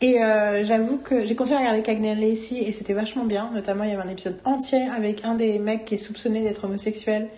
Et 0.00 0.22
euh, 0.22 0.64
j'avoue 0.64 0.98
que 0.98 1.24
j'ai 1.24 1.34
continué 1.36 1.58
à 1.58 1.60
regarder 1.60 1.82
Cagney 1.82 2.14
Lacey 2.14 2.56
et 2.56 2.72
c'était 2.72 2.92
vachement 2.92 3.24
bien. 3.24 3.50
Notamment, 3.54 3.84
il 3.84 3.90
y 3.90 3.92
avait 3.92 4.02
un 4.02 4.08
épisode 4.08 4.38
entier 4.44 4.82
avec 4.96 5.24
un 5.24 5.34
des 5.34 5.58
mecs 5.58 5.84
qui 5.84 5.94
est 5.94 5.98
soupçonné 5.98 6.42
d'être 6.42 6.64
homosexuel. 6.64 7.28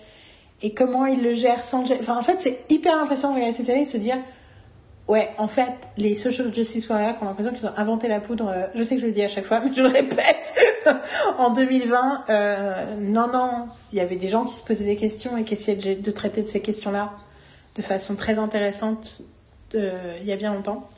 Et 0.62 0.72
comment 0.72 1.04
il 1.04 1.22
le 1.22 1.34
gère 1.34 1.62
sans... 1.64 1.82
Enfin, 2.00 2.16
en 2.16 2.22
fait, 2.22 2.40
c'est 2.40 2.60
hyper 2.70 2.94
impressionnant 2.96 3.32
de 3.34 3.38
regarder 3.40 3.56
ces 3.56 3.64
séries 3.64 3.82
et 3.82 3.84
de 3.84 3.90
se 3.90 3.96
dire... 3.98 4.16
Ouais, 5.06 5.28
en 5.36 5.48
fait, 5.48 5.72
les 5.98 6.16
social 6.16 6.52
justice 6.54 6.88
warriors 6.88 7.16
ont 7.22 7.26
l'impression 7.26 7.52
qu'ils 7.52 7.66
ont 7.66 7.76
inventé 7.76 8.08
la 8.08 8.20
poudre. 8.20 8.48
euh, 8.48 8.66
Je 8.74 8.82
sais 8.82 8.94
que 8.96 9.02
je 9.02 9.06
le 9.06 9.12
dis 9.12 9.22
à 9.22 9.28
chaque 9.28 9.44
fois, 9.44 9.60
mais 9.60 9.72
je 9.74 9.82
le 9.82 9.88
répète. 9.88 10.54
en 11.38 11.50
2020, 11.50 12.24
euh, 12.30 12.96
non, 13.00 13.28
non, 13.30 13.66
il 13.92 13.98
y 13.98 14.00
avait 14.00 14.16
des 14.16 14.28
gens 14.30 14.44
qui 14.46 14.56
se 14.56 14.64
posaient 14.64 14.84
des 14.84 14.96
questions 14.96 15.36
et 15.36 15.44
qui 15.44 15.54
essayaient 15.54 15.96
de, 15.96 16.00
de 16.00 16.10
traiter 16.10 16.42
de 16.42 16.48
ces 16.48 16.60
questions-là 16.60 17.12
de 17.76 17.82
façon 17.82 18.14
très 18.14 18.38
intéressante 18.38 19.22
euh, 19.74 20.16
il 20.20 20.26
y 20.26 20.32
a 20.32 20.36
bien 20.36 20.54
longtemps. 20.54 20.88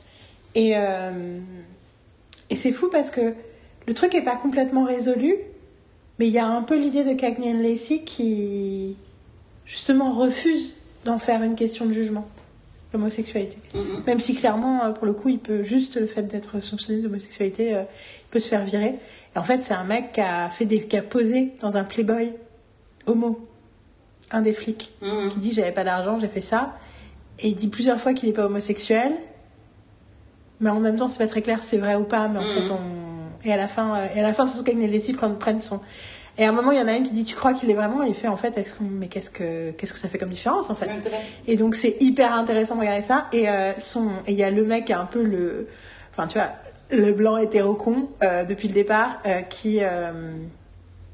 Et, 0.55 0.73
euh, 0.75 1.39
et 2.49 2.55
c'est 2.55 2.71
fou 2.71 2.89
parce 2.91 3.09
que 3.11 3.33
le 3.87 3.93
truc 3.93 4.13
est 4.15 4.21
pas 4.21 4.35
complètement 4.35 4.83
résolu, 4.83 5.35
mais 6.19 6.27
il 6.27 6.33
y 6.33 6.39
a 6.39 6.45
un 6.47 6.61
peu 6.61 6.77
l'idée 6.77 7.03
de 7.03 7.13
Cagney 7.13 7.53
Lacey 7.53 7.99
qui 8.05 8.95
justement 9.65 10.11
refuse 10.11 10.75
d'en 11.05 11.17
faire 11.19 11.41
une 11.43 11.55
question 11.55 11.85
de 11.85 11.91
jugement, 11.91 12.27
l'homosexualité. 12.93 13.57
Mhm. 13.73 14.03
Même 14.07 14.19
si 14.19 14.35
clairement, 14.35 14.83
euh, 14.85 14.89
pour 14.91 15.05
le 15.05 15.13
coup, 15.13 15.29
il 15.29 15.39
peut 15.39 15.63
juste 15.63 15.97
le 15.99 16.07
fait 16.07 16.23
d'être 16.23 16.61
soupçonné 16.61 17.01
d'homosexualité, 17.01 17.75
euh, 17.75 17.81
il 17.81 18.29
peut 18.31 18.39
se 18.39 18.47
faire 18.47 18.63
virer. 18.63 18.95
Et 19.35 19.39
en 19.39 19.43
fait, 19.43 19.61
c'est 19.61 19.73
un 19.73 19.83
mec 19.83 20.13
qui 20.13 20.21
a 20.21 20.49
fait 20.49 20.65
des, 20.65 20.81
qui 20.83 20.97
a 20.97 21.01
posé 21.01 21.53
dans 21.61 21.77
un 21.77 21.83
Playboy 21.83 22.33
homo, 23.05 23.47
un 24.31 24.41
des 24.41 24.53
flics, 24.53 24.93
Mhm. 25.01 25.29
qui 25.31 25.39
dit 25.39 25.53
j'avais 25.53 25.71
pas 25.71 25.83
d'argent, 25.83 26.19
j'ai 26.19 26.27
fait 26.27 26.41
ça, 26.41 26.77
et 27.39 27.49
il 27.49 27.55
dit 27.55 27.67
plusieurs 27.67 27.99
fois 27.99 28.13
qu'il 28.13 28.27
est 28.29 28.33
pas 28.33 28.45
homosexuel, 28.45 29.11
mais 30.59 30.69
en 30.69 30.79
même 30.79 30.97
temps, 30.97 31.07
c'est 31.07 31.19
pas 31.19 31.27
très 31.27 31.41
clair, 31.41 31.63
c'est 31.63 31.77
vrai 31.77 31.95
ou 31.95 32.03
pas. 32.03 32.27
Mais 32.27 32.39
en 32.39 32.43
Mhm. 32.43 32.47
fait, 32.53 32.71
on 32.71 33.07
et 33.43 33.53
à 33.53 33.57
la 33.57 33.67
fin, 33.67 33.95
euh, 33.95 34.07
et 34.15 34.19
à 34.19 34.23
la 34.23 34.33
fin, 34.33 34.47
tout 34.47 34.57
ce 34.57 34.63
qu'il 34.63 34.79
les 34.79 35.13
prennent, 35.13 35.37
prennent 35.37 35.59
son. 35.61 35.79
Et 36.39 36.45
à 36.45 36.49
un 36.49 36.51
moment, 36.51 36.71
il 36.71 36.77
y 36.77 36.81
en 36.81 36.87
a 36.87 36.91
un 36.91 37.01
qui 37.03 37.11
dit 37.11 37.23
tu 37.23 37.35
crois 37.35 37.53
qu'il 37.53 37.69
est 37.71 37.73
vraiment, 37.73 38.03
et 38.03 38.09
il 38.09 38.13
fait 38.13 38.27
en 38.27 38.37
fait, 38.37 38.59
mais 38.79 39.07
qu'est-ce 39.07 39.29
que 39.31 39.71
qu'est-ce 39.71 39.93
que 39.93 39.99
ça 39.99 40.07
fait 40.07 40.17
comme 40.19 40.29
différence 40.29 40.69
en 40.69 40.75
fait? 40.75 40.85
Et 41.47 41.55
donc 41.55 41.75
c'est 41.75 41.97
hyper 41.99 42.33
intéressant 42.33 42.75
de 42.75 42.81
regarder 42.81 43.01
ça. 43.01 43.27
Et 43.33 43.49
euh, 43.49 43.73
son, 43.79 44.09
il 44.27 44.35
y 44.35 44.43
a 44.43 44.51
le 44.51 44.63
mec 44.63 44.85
qui 44.85 44.91
est 44.91 44.95
un 44.95 45.05
peu 45.05 45.23
le, 45.23 45.67
enfin 46.11 46.27
tu 46.27 46.37
vois, 46.37 46.49
le 46.91 47.11
blanc 47.11 47.37
hétéro 47.37 47.73
con 47.75 48.09
euh, 48.23 48.43
depuis 48.43 48.67
le 48.67 48.73
départ, 48.75 49.19
euh, 49.25 49.41
qui 49.41 49.79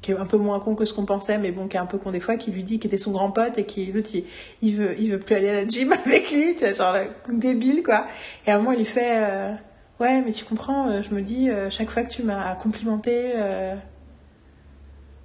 qui 0.02 0.10
est 0.12 0.18
un 0.18 0.26
peu 0.26 0.36
moins 0.36 0.60
con 0.60 0.74
que 0.74 0.84
ce 0.84 0.92
qu'on 0.92 1.06
pensait, 1.06 1.38
mais 1.38 1.50
bon 1.50 1.66
qui 1.66 1.78
est 1.78 1.80
un 1.80 1.86
peu 1.86 1.96
con 1.96 2.10
des 2.10 2.20
fois, 2.20 2.36
qui 2.36 2.50
lui 2.50 2.62
dit 2.62 2.78
qu'il 2.78 2.88
était 2.88 3.02
son 3.02 3.12
grand 3.12 3.30
pote 3.30 3.56
et 3.56 3.64
qui 3.64 3.86
l'autre 3.86 4.10
il, 4.12 4.24
il 4.60 4.74
veut 4.74 4.94
il 5.00 5.10
veut 5.10 5.18
plus 5.18 5.34
aller 5.34 5.48
à 5.48 5.54
la 5.54 5.66
gym 5.66 5.90
avec 6.04 6.30
lui, 6.30 6.54
tu 6.54 6.66
vois 6.66 6.74
genre 6.74 6.96
le 7.28 7.36
débile 7.38 7.82
quoi. 7.82 8.06
Et 8.46 8.50
à 8.50 8.56
un 8.56 8.58
moment 8.58 8.72
il 8.72 8.78
lui 8.80 8.84
fait 8.84 9.16
euh, 9.24 9.52
ouais 10.00 10.20
mais 10.20 10.32
tu 10.32 10.44
comprends, 10.44 11.00
je 11.00 11.14
me 11.14 11.22
dis 11.22 11.48
euh, 11.48 11.70
chaque 11.70 11.88
fois 11.88 12.02
que 12.02 12.10
tu 12.12 12.22
m'as 12.22 12.54
complimenté. 12.56 13.32
euh, 13.36 13.74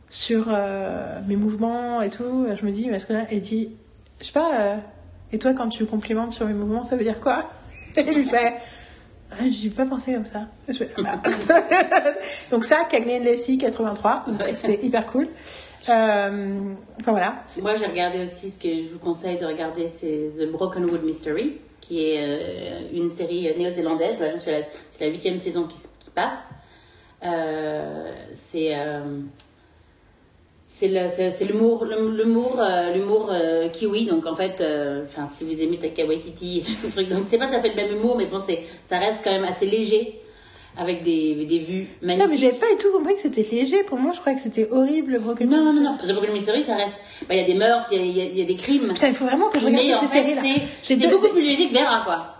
sur 0.10 0.46
euh, 0.50 1.20
mes 1.28 1.36
mouvements 1.36 2.02
et 2.02 2.10
tout, 2.10 2.48
je 2.60 2.66
me 2.66 2.72
dis, 2.72 2.88
mais 2.90 2.98
est-ce 2.98 3.06
que 3.06 3.14
là, 3.14 3.26
dit, 3.32 3.72
je 4.20 4.26
sais 4.26 4.32
pas, 4.32 4.60
euh, 4.60 4.76
et 5.32 5.38
toi 5.40 5.54
quand 5.54 5.70
tu 5.70 5.86
complimentes 5.86 6.34
sur 6.34 6.48
mes 6.48 6.54
mouvements, 6.54 6.84
ça 6.84 6.96
veut 6.96 7.04
dire 7.04 7.20
quoi? 7.20 7.50
Et 7.96 8.02
il 8.02 8.14
lui 8.14 8.26
fait, 8.26 8.54
ah, 9.32 9.44
j'y 9.50 9.70
pas 9.70 9.86
pensé 9.86 10.14
comme 10.14 10.26
ça. 10.26 10.48
Je 10.68 10.84
Ah 11.06 11.18
bah. 11.24 11.30
Donc 12.52 12.66
ça, 12.66 12.86
Cagney 12.90 13.20
Lacey 13.24 13.58
83, 13.58 14.26
donc 14.28 14.42
Ouais. 14.42 14.54
c'est 14.54 14.80
hyper 14.84 15.06
cool. 15.08 15.28
Euh, 15.88 16.60
enfin 17.00 17.12
voilà. 17.12 17.44
Moi, 17.62 17.74
j'ai 17.76 17.86
regardé 17.86 18.24
aussi 18.24 18.50
ce 18.52 18.60
que 18.60 18.70
je 18.82 18.88
vous 18.94 19.00
conseille 19.00 19.38
de 19.38 19.46
regarder, 19.46 19.88
c'est 19.88 20.28
The 20.38 20.52
Brokenwood 20.52 21.04
Mystery, 21.04 21.58
qui 21.82 22.06
est 22.12 22.20
euh, 22.22 22.90
une 22.94 23.10
série 23.10 23.52
néo-zélandaise. 23.58 24.20
Là, 24.20 24.28
c'est 24.40 24.68
la 25.00 25.08
huitième 25.08 25.40
saison 25.40 25.64
qui, 25.64 25.80
qui 26.00 26.10
passe. 26.14 26.48
Euh, 27.24 28.12
c'est 28.34 28.76
euh, 28.76 29.20
c'est 30.72 31.46
l'humour, 31.46 31.84
l'hum- 31.86 32.16
l'humour, 32.16 32.60
euh, 32.62 32.94
l'humour 32.94 33.30
euh, 33.32 33.68
kiwi. 33.70 34.06
Donc 34.06 34.26
en 34.28 34.36
fait, 34.36 34.58
euh, 34.62 35.04
enfin, 35.06 35.28
si 35.28 35.44
vous 35.44 35.62
aimez 35.62 35.78
Taika 35.78 36.06
Waititi, 36.06 36.60
et 36.60 36.62
ce 36.62 36.88
truc, 36.88 37.10
donc 37.10 37.24
c'est 37.26 37.38
pas 37.40 37.48
tout 37.48 37.56
à 37.56 37.62
fait 37.62 37.70
le 37.70 37.76
même 37.76 37.96
humour, 37.98 38.16
mais 38.18 38.28
bon, 38.28 38.40
c'est, 38.40 38.60
ça 38.86 39.00
reste 39.00 39.20
quand 39.24 39.32
même 39.32 39.44
assez 39.44 39.66
léger, 39.66 40.20
avec 40.78 41.02
des, 41.04 41.46
des 41.46 41.60
vues 41.60 41.86
Putain, 41.86 41.98
mais 42.04 42.18
magnifiques. 42.18 42.40
j'avais 42.46 42.58
pas 42.58 42.70
du 42.70 42.78
tout 42.78 42.92
compris 42.92 43.16
que 43.16 43.22
c'était 43.22 43.42
léger. 43.52 43.84
Pour 43.84 43.98
moi, 43.98 44.12
je 44.14 44.20
croyais 44.20 44.38
que 44.38 44.44
c'était 44.44 44.70
horrible, 44.72 45.14
le 45.14 45.20
Broken 45.20 45.50
Non, 45.50 45.58
non, 45.66 45.72
Pieces. 45.72 45.82
non, 45.84 45.98
The 45.98 46.14
Broken 46.16 46.34
Mystery, 46.34 46.64
ça 46.64 46.76
reste. 46.76 46.94
bah, 47.28 47.34
Il 47.36 47.38
y 47.42 47.44
a 47.44 47.48
des 47.48 47.56
meurtres, 47.56 47.90
il 47.92 47.98
y 47.98 48.22
a, 48.22 48.24
y 48.24 48.28
a- 48.30 48.32
y 48.34 48.42
a 48.44 48.46
des 48.46 48.56
crimes. 48.56 48.94
Putain, 48.94 49.08
il 49.08 49.16
faut 49.16 49.26
vraiment 49.26 49.50
que 49.50 49.60
je 49.60 49.66
regarde 49.66 49.84
Mais 50.02 50.08
fait, 50.08 50.24
séries-là. 50.36 50.62
c'est 50.84 50.98
beaucoup 51.10 51.30
plus 51.30 51.42
léger 51.42 51.68
que 51.68 51.74
Vera, 51.74 52.04
quoi. 52.06 52.36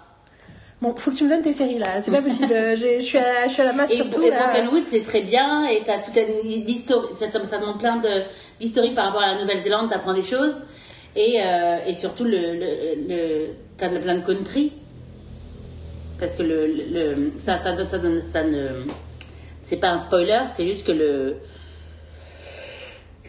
Bon, 0.82 0.96
faut 0.96 1.12
que 1.12 1.18
tu 1.18 1.26
me 1.26 1.30
donnes 1.30 1.42
tes 1.42 1.52
séries 1.54 1.78
là. 1.78 2.00
C'est 2.02 2.12
pas 2.12 2.22
possible. 2.30 2.54
Je 2.54 3.02
suis 3.02 3.18
à, 3.18 3.48
je 3.48 3.54
suis 3.54 3.62
à 3.62 3.66
la 3.66 3.74
masse 3.74 3.92
Et, 3.92 3.96
surtout 3.96 4.22
et. 4.24 4.32
Brokenwood, 4.32 4.84
c'est 4.86 5.04
très 5.04 5.22
bien, 5.22 5.66
et 5.68 5.82
t'as 5.86 6.00
toute 6.02 6.16
une 6.16 6.70
histoire, 6.70 7.06
ça, 7.16 7.26
ça 7.32 7.58
demande 7.58 7.80
plein 7.80 8.02
d'historiques 8.60 8.96
par 8.96 9.08
rapport 9.08 9.22
à 9.22 9.36
la 9.36 9.42
Nouvelle-Zélande, 9.42 9.90
t'apprends 9.90 10.14
des 10.14 10.24
choses, 10.24 10.54
et, 11.16 11.42
euh, 11.44 11.78
et 11.86 11.94
surtout, 11.94 12.24
le, 12.24 12.32
le, 12.32 13.08
le- 13.10 13.48
t'as 13.78 13.90
plein 13.90 14.16
de 14.16 14.26
country, 14.26 14.72
parce 16.18 16.36
que 16.36 16.44
le, 16.44 16.68
le, 16.68 17.32
ça, 17.38 17.58
ça, 17.58 17.76
ça, 17.86 17.98
donne- 17.98 18.24
ça 18.32 18.44
ne, 18.46 18.84
c'est 19.60 19.78
pas 19.78 19.90
un 19.90 20.00
spoiler, 20.00 20.44
c'est 20.56 20.66
juste 20.66 20.86
que 20.88 20.92
le 20.94 21.36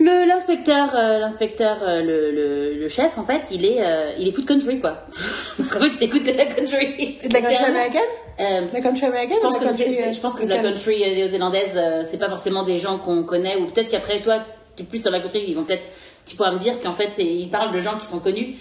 l'inspecteur, 0.01 0.95
euh, 0.95 1.19
l'inspecteur, 1.19 1.79
euh, 1.83 2.01
le, 2.03 2.31
le, 2.33 2.75
le 2.75 2.89
chef, 2.89 3.19
en 3.19 3.25
fait, 3.25 3.43
il 3.51 3.65
est, 3.65 3.85
euh, 3.85 4.12
il 4.19 4.29
est 4.29 4.33
foot 4.33 4.47
country, 4.47 4.81
quoi. 4.81 5.05
Donc 5.59 5.77
en 5.77 5.81
fait, 5.81 5.89
il 6.01 6.03
écoute 6.05 6.25
que 6.25 6.33
de 6.33 6.37
la 6.37 6.47
country. 6.47 7.19
De 7.23 7.33
la 7.33 7.41
country 7.41 7.65
américaine 7.65 8.01
Euh, 8.41 8.61
La 8.73 8.81
country 8.81 9.05
américaine 9.07 9.37
je 9.37 9.43
pense, 9.43 9.59
que 9.59 9.65
la 9.65 9.70
country 9.70 9.99
euh, 9.99 10.12
je 10.15 10.20
pense 10.20 10.35
que 10.37 10.47
la 10.47 10.57
locale 10.57 10.73
country 10.75 11.03
euh, 11.05 11.15
néo-zélandaise, 11.15 11.73
euh, 11.77 12.03
c'est 12.09 12.17
pas 12.19 12.31
forcément 12.31 12.62
des 12.65 12.79
gens 12.79 12.99
qu'on 12.99 13.23
connaît, 13.25 13.57
ou 13.57 13.67
peut-être 13.67 13.91
qu'après 13.91 14.20
toi, 14.20 14.43
tu 14.77 14.83
es 14.83 14.87
plus 14.87 15.03
sur 15.03 15.11
la 15.11 15.20
country, 15.20 15.45
ils 15.47 15.55
vont 15.55 15.65
peut-être, 15.65 15.85
tu 16.25 16.37
pourras 16.37 16.53
me 16.53 16.59
dire 16.59 16.81
qu'en 16.83 16.95
fait, 16.95 17.11
c'est, 17.11 17.25
ils 17.25 17.51
parlent 17.51 17.73
de 17.75 17.81
gens 17.81 17.99
qui 17.99 18.07
sont 18.07 18.20
connus. 18.20 18.57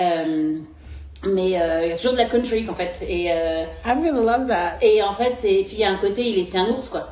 Euh, 0.00 0.56
mais 1.26 1.60
euh, 1.60 1.84
il 1.84 1.90
y 1.90 1.92
a 1.92 1.96
toujours 1.96 2.12
de 2.12 2.18
la 2.18 2.28
country, 2.28 2.68
en 2.68 2.74
fait. 2.74 2.96
Et, 3.08 3.30
euh, 3.32 3.64
I'm 3.86 4.02
gonna 4.02 4.20
love 4.38 4.48
that. 4.48 4.78
et 4.82 5.00
en 5.02 5.14
fait, 5.14 5.36
et 5.44 5.62
puis 5.64 5.74
il 5.74 5.78
y 5.78 5.84
a 5.84 5.90
un 5.90 5.98
côté, 5.98 6.22
il 6.22 6.38
est, 6.40 6.44
c'est 6.44 6.58
un 6.58 6.66
ours, 6.68 6.88
quoi. 6.88 7.10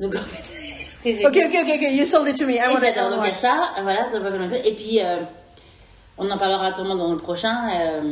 Donc 0.00 0.14
en 0.16 0.18
fait, 0.18 0.58
c'est 1.04 1.14
génial. 1.14 1.30
Ok, 1.30 1.36
ok, 1.36 1.58
ok, 1.62 1.72
ok, 1.76 1.92
you 1.92 2.04
sold 2.04 2.26
it 2.28 2.36
to 2.36 2.46
me. 2.46 2.54
I 2.54 2.58
j'adore. 2.58 2.80
Donc 2.80 2.84
il 2.84 2.92
y 2.92 3.00
a 3.00 3.18
wanna- 3.18 3.32
ça, 3.32 3.70
euh, 3.78 3.82
voilà, 3.82 4.08
ça 4.10 4.18
va 4.18 4.56
Et 4.66 4.74
puis, 4.74 5.00
euh, 5.00 5.18
on 6.18 6.28
en 6.30 6.38
parlera 6.38 6.72
sûrement 6.72 6.96
dans 6.96 7.12
le 7.12 7.18
prochain. 7.18 7.68
euh, 7.72 8.02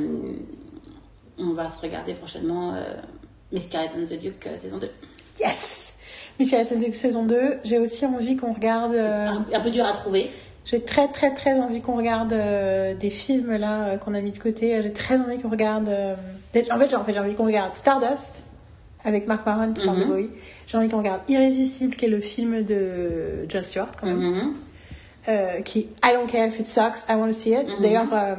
on 1.39 1.53
va 1.55 1.69
se 1.71 1.81
regarder 1.81 2.15
prochainement 2.15 2.75
euh, 2.75 2.83
Miss 3.53 3.65
Scarlet 3.67 3.91
and 3.99 4.05
the 4.05 4.19
Duke 4.21 4.47
euh, 4.47 4.57
saison 4.57 4.79
2. 4.79 4.89
Yes 5.41 5.95
Miss 6.39 6.53
Attendu 6.55 6.95
saison 6.95 7.25
2. 7.25 7.59
J'ai 7.65 7.79
aussi 7.79 8.05
envie 8.07 8.37
qu'on 8.37 8.53
regarde. 8.53 8.95
euh, 8.95 9.27
Un, 9.29 9.45
un 9.53 9.61
peu 9.61 9.71
dur 9.71 9.85
à 9.85 9.93
trouver. 9.93 10.31
J'ai 10.65 10.81
très, 10.83 11.09
très, 11.09 11.35
très 11.35 11.55
envie 11.55 11.81
qu'on 11.81 11.97
regarde 11.97 12.33
euh, 12.33 12.95
des 12.95 13.11
films 13.11 13.57
là 13.57 13.83
euh, 13.89 13.97
qu'on 13.97 14.15
a 14.15 14.21
mis 14.21 14.31
de 14.33 14.39
côté. 14.39 14.81
J'ai 14.83 14.93
très 14.93 15.21
envie 15.21 15.39
qu'on 15.41 15.51
regarde. 15.51 15.89
euh, 15.89 16.15
des- 16.53 16.71
En 16.71 16.79
fait, 16.79 16.89
j'ai 16.91 16.97
en 16.97 17.05
fait, 17.05 17.13
j'ai 17.15 17.19
envie 17.19 17.35
qu'on 17.35 17.47
regarde 17.47 17.75
Stardust 17.75 18.45
avec 19.05 19.27
Mark 19.27 19.45
Maron 19.47 19.73
qui 19.73 19.85
parle 19.85 20.01
de. 20.01 20.05
Bowie. 20.05 20.31
J'ai 20.67 20.77
envie 20.79 20.89
qu'on 20.89 20.99
regarde 20.99 21.21
Irrésistible, 21.29 21.97
qui 21.97 22.05
est 22.07 22.09
le 22.09 22.21
film 22.21 22.63
de 22.65 23.47
Jon 23.49 23.63
Stewart 23.65 23.91
quand 23.99 24.07
même. 24.07 24.19
Mhm. 24.19 24.55
euh, 25.29 25.61
qui 25.63 25.81
I 26.05 26.13
don't 26.15 26.27
care 26.31 26.47
if 26.49 26.59
it 26.59 26.67
sucks, 26.67 27.07
I 27.09 27.15
want 27.15 27.29
to 27.29 27.33
see 27.33 27.51
it. 27.53 27.69
Mhm. 27.69 27.83
D'ailleurs, 27.83 28.09
euh, 28.13 28.35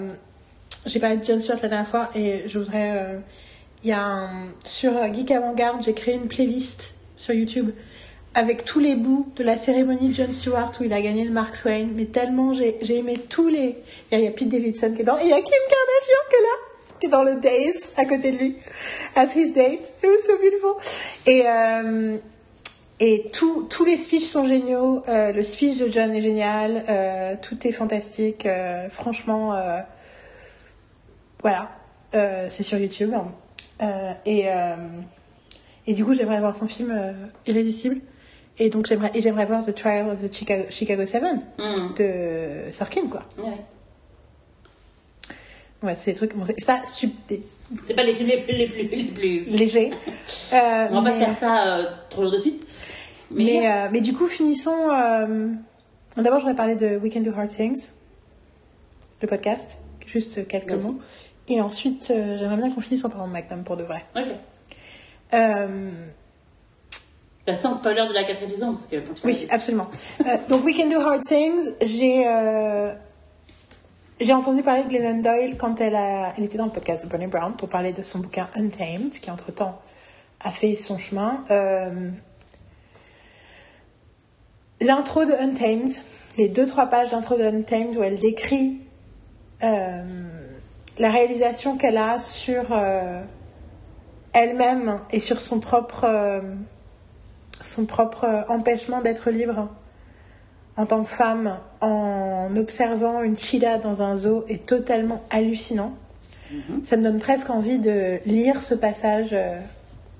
j'ai 0.85 1.00
parlé 1.00 1.17
de 1.17 1.24
John 1.24 1.40
Stewart 1.40 1.59
la 1.61 1.69
dernière 1.69 1.88
fois 1.88 2.09
et 2.16 2.43
je 2.48 2.59
voudrais. 2.59 2.92
euh, 2.98 3.19
Il 3.85 3.90
y 3.90 3.92
a 3.93 4.01
un, 4.01 4.30
sur 4.66 4.93
Geek 5.14 5.30
Avant-Garde, 5.32 5.82
j'ai 5.83 5.93
créé 5.93 6.14
une 6.16 6.27
playlist 6.30 6.95
sur 7.17 7.33
YouTube 7.33 7.72
avec 8.33 8.64
tous 8.64 8.80
les 8.80 8.95
bouts 8.95 9.27
de 9.35 9.43
la 9.43 9.58
cérémonie 9.58 10.08
de 10.09 10.14
John 10.14 10.32
Stewart 10.32 10.72
où 10.80 10.83
il 10.85 10.93
a 10.93 11.01
gagné 11.01 11.24
le 11.25 11.32
Mark 11.32 11.61
Twain. 11.61 11.88
Mais 11.93 12.06
tellement 12.06 12.53
j'ai 12.53 12.77
j'ai 12.82 12.98
aimé 13.00 13.19
tous 13.30 13.48
les. 13.50 13.75
Il 14.11 14.14
y, 14.14 14.16
a, 14.16 14.19
il 14.19 14.24
y 14.24 14.27
a 14.27 14.32
Pete 14.32 14.48
Davidson 14.50 14.93
qui 14.95 15.01
est 15.01 15.06
dans. 15.06 15.17
Et 15.17 15.24
il 15.24 15.30
y 15.30 15.33
a 15.33 15.35
Kim 15.35 15.64
Kardashian 15.69 16.24
qui 16.30 16.35
est 16.35 16.42
là, 16.42 16.58
dans 17.09 17.23
le 17.23 17.35
Days 17.35 17.73
à 17.98 18.06
côté 18.06 18.32
de 18.32 18.38
lui, 18.38 18.57
as 19.15 19.35
his 19.35 19.51
date. 19.51 19.93
It 20.03 20.09
was 20.09 20.19
so 20.25 20.38
beautiful. 20.38 20.73
Et. 21.25 21.43
euh, 21.48 22.17
et 22.99 23.30
tout- 23.33 23.64
tous 23.69 23.83
les 23.83 23.98
speeches 23.98 24.23
sont 24.27 24.45
géniaux. 24.45 25.03
Euh, 25.09 25.32
le 25.33 25.43
speech 25.43 25.77
de 25.80 25.90
John 25.90 26.14
est 26.14 26.22
génial. 26.22 26.85
Euh, 26.88 27.35
tout 27.41 27.67
est 27.67 27.72
fantastique. 27.73 28.48
Franchement, 28.91 29.53
voilà. 31.41 31.72
C'est 32.14 32.64
sur 32.64 32.77
YouTube. 32.77 33.14
Et, 34.25 34.45
et 35.88 35.93
du 35.93 36.06
coup, 36.06 36.14
j'aimerais 36.14 36.40
voir 36.40 36.56
son 36.56 36.67
film 36.67 37.14
Irrésistible. 37.45 37.98
Et 38.59 38.69
donc, 38.69 38.85
j'aimerais, 38.88 39.11
et 39.15 39.19
j'aimerais 39.22 39.48
voir 39.48 39.65
The 39.65 39.73
Trial 39.73 40.07
of 40.09 40.22
the 40.22 40.33
Chicago, 40.33 40.64
Chicago 40.69 41.06
7 41.06 41.23
Mm. 41.57 41.93
de 41.98 42.72
Sorkin, 42.72 43.07
quoi. 43.09 43.23
Ouais. 43.38 43.57
Ouais, 45.83 45.95
c'est 45.95 46.11
des 46.11 46.17
trucs, 46.17 46.35
bon, 46.35 46.45
c'est 46.45 46.65
pas 46.65 46.85
sub, 46.85 47.11
C'est 47.85 47.93
pas 47.93 48.03
les 48.03 48.15
films 48.15 48.29
les 48.29 48.41
plus, 48.41 48.53
les 48.53 48.67
plus, 48.67 48.87
les 48.87 49.11
plus. 49.11 49.39
légers. 49.45 49.91
Euh, 50.53 50.87
On 50.91 51.01
va 51.01 51.09
pas 51.11 51.17
mais- 51.17 51.25
faire 51.25 51.33
ça 51.35 51.77
euh, 51.79 51.83
trop 52.09 52.29
de 52.29 52.37
suite. 52.39 52.65
Mais, 53.31 53.43
Mais, 53.45 53.67
euh, 53.71 53.87
mais 53.91 53.99
du 54.01 54.13
coup, 54.13 54.27
finissons. 54.27 54.89
euh, 54.91 55.49
D'abord, 56.15 56.39
je 56.39 56.45
voudrais 56.45 56.55
parler 56.55 56.75
de 56.75 56.95
We 56.97 57.11
Can 57.11 57.21
Do 57.21 57.31
Hard 57.35 57.49
Things, 57.49 57.89
le 59.21 59.27
podcast, 59.27 59.77
juste 60.05 60.47
quelques 60.47 60.73
mots. 60.73 60.99
Et 61.49 61.59
ensuite, 61.59 62.05
j'aimerais 62.07 62.55
bien 62.57 62.71
qu'on 62.71 62.81
finisse 62.81 63.03
en 63.03 63.09
parlant 63.09 63.27
de 63.27 63.33
Magnum 63.33 63.63
pour 63.63 63.75
de 63.75 63.83
vrai. 63.83 64.05
ok. 64.15 64.27
Euh, 65.33 65.89
Bah, 67.45 67.55
sans 67.55 67.73
spoiler 67.73 68.07
de 68.07 68.13
la 68.13 68.23
quatrième 68.23 68.51
saison, 68.51 68.73
parce 68.73 68.85
que 68.85 68.97
oui, 69.25 69.47
absolument. 69.49 69.89
Euh, 70.21 70.37
donc, 70.47 70.63
We 70.63 70.77
Can 70.77 70.87
Do 70.89 71.01
Hard 71.01 71.23
Things, 71.23 71.73
j'ai 71.81 72.25
euh, 72.27 72.93
j'ai 74.19 74.33
entendu 74.33 74.61
parler 74.61 74.83
de 74.83 74.90
Glennon 74.90 75.22
Doyle 75.22 75.58
quand 75.58 75.82
elle, 75.82 75.95
a, 75.95 76.33
elle 76.38 76.43
était 76.43 76.58
dans 76.58 76.66
le 76.66 76.72
podcast 76.72 77.03
de 77.03 77.09
Brené 77.09 77.27
Brown 77.27 77.53
pour 77.56 77.69
parler 77.69 77.93
de 77.93 78.03
son 78.03 78.19
bouquin 78.19 78.48
Untamed, 78.56 79.09
qui 79.11 79.32
entre-temps 79.32 79.82
a 80.40 80.51
fait 80.51 80.75
son 80.75 80.98
chemin. 80.98 81.43
Euh, 81.51 82.09
L'intro 84.82 85.24
de 85.24 85.32
Untamed, 85.32 85.93
les 86.38 86.50
deux 86.50 86.66
trois 86.66 86.88
pages 86.88 87.11
d'intro 87.11 87.38
de 87.38 87.43
Untamed 87.43 87.95
où 87.95 88.03
elle 88.03 88.19
décrit 88.19 88.82
euh, 89.64 90.03
la 91.00 91.09
réalisation 91.09 91.77
qu'elle 91.77 91.98
a 91.98 92.19
sur 92.19 92.66
euh, 92.72 93.22
elle-même 94.33 95.00
et 95.11 95.19
sur 95.19 95.40
son 95.40 95.59
propre 95.59 96.42
son 97.61 97.85
propre 97.85 98.45
empêchement 98.50 99.01
d'être 99.01 99.32
libre 99.32 99.69
en 100.75 100.85
tant 100.85 101.03
que 101.03 101.09
femme 101.09 101.59
en 101.81 102.55
observant 102.55 103.21
une 103.21 103.37
cheetah 103.37 103.77
dans 103.77 104.01
un 104.01 104.15
zoo 104.15 104.45
est 104.47 104.65
totalement 104.65 105.23
hallucinant. 105.29 105.95
Ça 106.83 106.97
me 106.97 107.03
donne 107.03 107.19
presque 107.19 107.49
envie 107.49 107.79
de 107.79 108.19
lire 108.25 108.61
ce 108.61 108.75
passage 108.75 109.29
euh, 109.33 109.59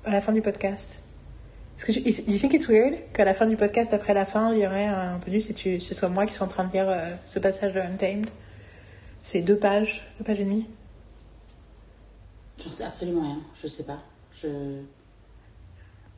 à 0.04 0.12
la 0.12 0.20
fin 0.20 0.32
du 0.32 0.42
podcast. 0.42 1.00
Est-ce 1.78 1.86
que 1.86 1.92
tu, 1.92 2.32
you 2.32 2.40
think 2.40 2.54
it's 2.54 2.68
weird 2.68 2.96
qu'à 3.14 3.26
la 3.26 3.34
fin 3.34 3.46
du 3.46 3.56
podcast, 3.56 3.94
après 3.94 4.14
la 4.14 4.26
fin, 4.26 4.54
il 4.54 4.60
y 4.60 4.66
aurait 4.66 4.86
un 4.86 5.18
bonus 5.18 5.50
et 5.50 5.54
tu, 5.54 5.80
ce 5.80 5.94
soit 5.94 6.10
moi 6.10 6.26
qui 6.26 6.34
suis 6.34 6.44
en 6.44 6.48
train 6.48 6.64
de 6.64 6.74
lire 6.74 6.90
euh, 6.90 7.10
ce 7.26 7.40
passage 7.40 7.74
de 7.74 7.80
Untamed 7.80 8.30
C'est 9.22 9.42
deux 9.42 9.58
pages, 9.58 10.08
deux 10.18 10.26
pages 10.26 10.40
et 10.40 10.44
demie. 10.44 10.66
J'en 12.64 12.72
sais 12.72 12.84
absolument 12.84 13.22
rien. 13.22 13.40
Je 13.62 13.68
sais 13.68 13.84
pas. 13.84 14.00
Je. 14.42 14.48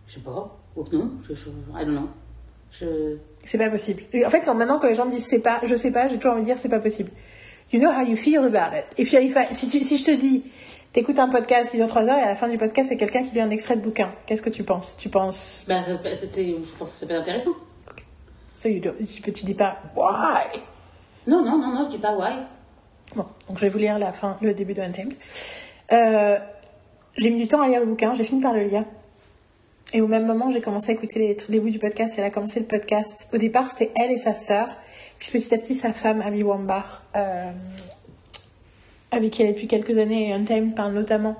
Je 0.07 0.13
sais 0.13 0.19
pas. 0.19 0.57
Ou 0.75 0.85
non. 0.91 1.11
Je, 1.27 1.33
je... 1.33 1.49
I 1.49 1.85
don't 1.85 1.91
know. 1.91 2.09
Je. 2.71 3.17
C'est 3.45 3.57
pas 3.57 3.69
possible. 3.69 4.03
En 4.25 4.29
fait, 4.29 4.41
quand 4.41 4.53
maintenant, 4.55 4.79
quand 4.79 4.87
les 4.87 4.95
gens 4.95 5.05
me 5.05 5.11
disent 5.11 5.25
c'est 5.25 5.39
pas, 5.39 5.61
je 5.63 5.75
sais 5.75 5.91
pas, 5.91 6.07
j'ai 6.09 6.17
toujours 6.17 6.33
envie 6.33 6.41
de 6.41 6.47
dire 6.47 6.59
c'est 6.59 6.67
pas 6.69 6.79
possible. 6.79 7.11
You 7.71 7.79
know 7.79 7.89
how 7.91 8.01
you 8.05 8.15
feel 8.15 8.39
about 8.39 8.75
it. 8.77 8.85
If, 8.97 9.13
you- 9.13 9.19
if 9.21 9.35
I- 9.35 9.53
si, 9.55 9.67
tu- 9.67 9.81
si 9.83 9.97
je 9.97 10.05
te 10.05 10.11
dis, 10.11 10.43
t'écoutes 10.93 11.19
un 11.19 11.29
podcast 11.29 11.71
qui 11.71 11.77
dure 11.77 11.87
trois 11.87 12.03
heures 12.03 12.17
et 12.17 12.21
à 12.23 12.27
la 12.27 12.35
fin 12.35 12.47
du 12.49 12.57
podcast, 12.57 12.89
c'est 12.89 12.97
quelqu'un 12.97 13.23
qui 13.23 13.31
lit 13.33 13.41
un 13.41 13.49
extrait 13.51 13.75
de 13.77 13.81
bouquin, 13.81 14.11
qu'est-ce 14.25 14.41
que 14.41 14.49
tu 14.49 14.63
penses? 14.63 14.95
Tu 14.97 15.09
penses, 15.09 15.63
Bah, 15.67 15.75
ça- 15.85 16.15
c'est- 16.15 16.25
c'est- 16.27 16.45
je 16.47 16.75
pense 16.77 16.99
que 16.99 17.05
peut 17.05 17.13
être 17.13 17.21
intéressant. 17.21 17.51
so 18.53 18.67
you 18.69 18.79
don't- 18.81 18.95
tu, 19.23 19.31
tu 19.33 19.45
dis 19.45 19.53
pas 19.53 19.77
why? 19.95 20.59
Non, 21.27 21.43
non, 21.43 21.57
non, 21.57 21.73
non, 21.73 21.85
je 21.85 21.91
dis 21.95 22.01
pas 22.01 22.15
why. 22.15 22.45
Bon, 23.15 23.25
donc 23.47 23.57
je 23.57 23.61
vais 23.61 23.69
vous 23.69 23.77
lire 23.77 23.99
la 23.99 24.11
fin, 24.13 24.37
le 24.41 24.53
début 24.53 24.73
de 24.73 24.81
Untamed. 24.81 25.13
Euh, 25.91 26.37
j'ai 27.17 27.29
mis 27.29 27.39
du 27.39 27.47
temps 27.47 27.61
à 27.61 27.67
lire 27.67 27.79
le 27.79 27.85
bouquin, 27.85 28.13
j'ai 28.15 28.23
fini 28.23 28.41
par 28.41 28.53
le 28.53 28.61
lire. 28.61 28.83
Et 29.95 30.01
au 30.01 30.07
même 30.07 30.25
moment, 30.25 30.49
j'ai 30.49 30.59
commencé 30.59 30.91
à 30.91 30.93
écouter 30.93 31.37
les, 31.47 31.59
bouts 31.61 31.69
du 31.69 31.79
podcast. 31.79 32.15
Elle 32.17 32.25
a 32.25 32.29
commencé 32.29 32.59
le 32.59 32.65
podcast. 32.65 33.29
Au 33.33 33.37
départ, 33.37 33.71
c'était 33.71 33.93
elle 33.95 34.11
et 34.11 34.17
sa 34.17 34.35
sœur. 34.35 34.67
Puis 35.19 35.31
petit 35.31 35.53
à 35.55 35.57
petit, 35.57 35.73
sa 35.73 35.93
femme, 35.93 36.19
Abby 36.19 36.43
Wambach, 36.43 36.83
euh, 37.15 37.53
avec 39.11 39.31
qui 39.31 39.41
elle 39.41 39.47
est 39.47 39.53
depuis 39.53 39.69
quelques 39.69 39.97
années. 39.97 40.27
Et 40.27 40.33
Untamed 40.33 40.75
parle 40.75 40.91
notamment 40.91 41.37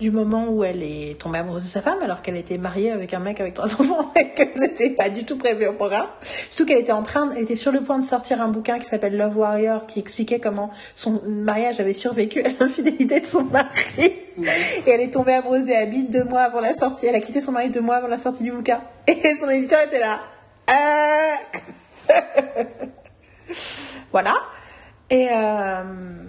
du 0.00 0.10
moment 0.10 0.48
où 0.48 0.64
elle 0.64 0.82
est 0.82 1.20
tombée 1.20 1.38
amoureuse 1.38 1.64
de 1.64 1.68
sa 1.68 1.82
femme, 1.82 2.00
alors 2.02 2.22
qu'elle 2.22 2.36
était 2.36 2.56
mariée 2.56 2.90
avec 2.90 3.12
un 3.12 3.18
mec 3.18 3.38
avec 3.40 3.54
trois 3.54 3.66
enfants 3.80 4.10
et 4.16 4.30
que 4.30 4.42
c'était 4.56 4.90
pas 4.90 5.10
du 5.10 5.24
tout 5.24 5.36
prévu 5.36 5.66
au 5.66 5.74
programme. 5.74 6.08
Surtout 6.50 6.66
qu'elle 6.66 6.80
était 6.80 6.92
en 6.92 7.02
train, 7.02 7.30
elle 7.30 7.42
était 7.42 7.54
sur 7.54 7.70
le 7.70 7.82
point 7.82 7.98
de 7.98 8.04
sortir 8.04 8.40
un 8.40 8.48
bouquin 8.48 8.78
qui 8.78 8.86
s'appelle 8.86 9.16
Love 9.16 9.36
Warrior, 9.36 9.86
qui 9.86 10.00
expliquait 10.00 10.40
comment 10.40 10.70
son 10.94 11.22
mariage 11.26 11.80
avait 11.80 11.94
survécu 11.94 12.42
à 12.42 12.48
l'infidélité 12.48 13.20
de 13.20 13.26
son 13.26 13.44
mari. 13.44 13.68
Et 13.98 14.90
elle 14.90 15.02
est 15.02 15.12
tombée 15.12 15.34
amoureuse 15.34 15.66
de 15.66 15.72
Abby 15.72 16.04
deux 16.04 16.24
mois 16.24 16.42
avant 16.42 16.60
la 16.60 16.72
sortie. 16.72 17.06
Elle 17.06 17.16
a 17.16 17.20
quitté 17.20 17.40
son 17.40 17.52
mari 17.52 17.68
deux 17.68 17.82
mois 17.82 17.96
avant 17.96 18.08
la 18.08 18.18
sortie 18.18 18.42
du 18.42 18.52
bouquin. 18.52 18.80
Et 19.06 19.36
son 19.36 19.50
éditeur 19.50 19.80
était 19.86 20.00
là. 20.00 20.18
Euh... 20.70 21.34
voilà. 24.12 24.34
Et, 25.10 25.28
euh... 25.30 26.19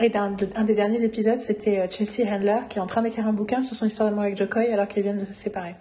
et 0.00 0.14
un, 0.16 0.36
un 0.54 0.64
des 0.64 0.74
derniers 0.74 1.02
épisodes, 1.04 1.40
c'était 1.40 1.78
euh, 1.80 1.86
Chelsea 1.90 2.28
Handler 2.30 2.58
qui 2.68 2.78
est 2.78 2.80
en 2.82 2.86
train 2.86 3.02
d'écrire 3.02 3.26
un 3.26 3.32
bouquin 3.32 3.62
sur 3.62 3.74
son 3.74 3.86
histoire 3.86 4.08
d'amour 4.08 4.24
avec 4.24 4.36
Joe 4.36 4.48
Coy 4.48 4.70
alors 4.72 4.88
qu'ils 4.88 5.02
viennent 5.02 5.18
de 5.20 5.24
se 5.24 5.32
séparer. 5.32 5.74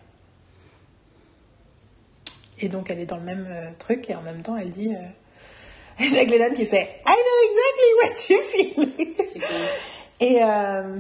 Et 2.59 2.69
donc 2.69 2.89
elle 2.89 2.99
est 2.99 3.05
dans 3.05 3.17
le 3.17 3.23
même 3.23 3.45
euh, 3.49 3.69
truc 3.77 4.09
et 4.09 4.15
en 4.15 4.21
même 4.21 4.41
temps 4.41 4.55
elle 4.55 4.69
dit. 4.69 4.93
Euh... 4.95 4.99
Jack 6.11 6.29
Lennon 6.29 6.53
qui 6.53 6.65
fait 6.65 7.01
I 7.05 7.15
know 7.15 7.39
exactly 7.49 7.91
what 8.01 8.13
you 8.29 8.41
feel. 8.41 9.41
Et 10.21 10.41
euh, 10.43 10.97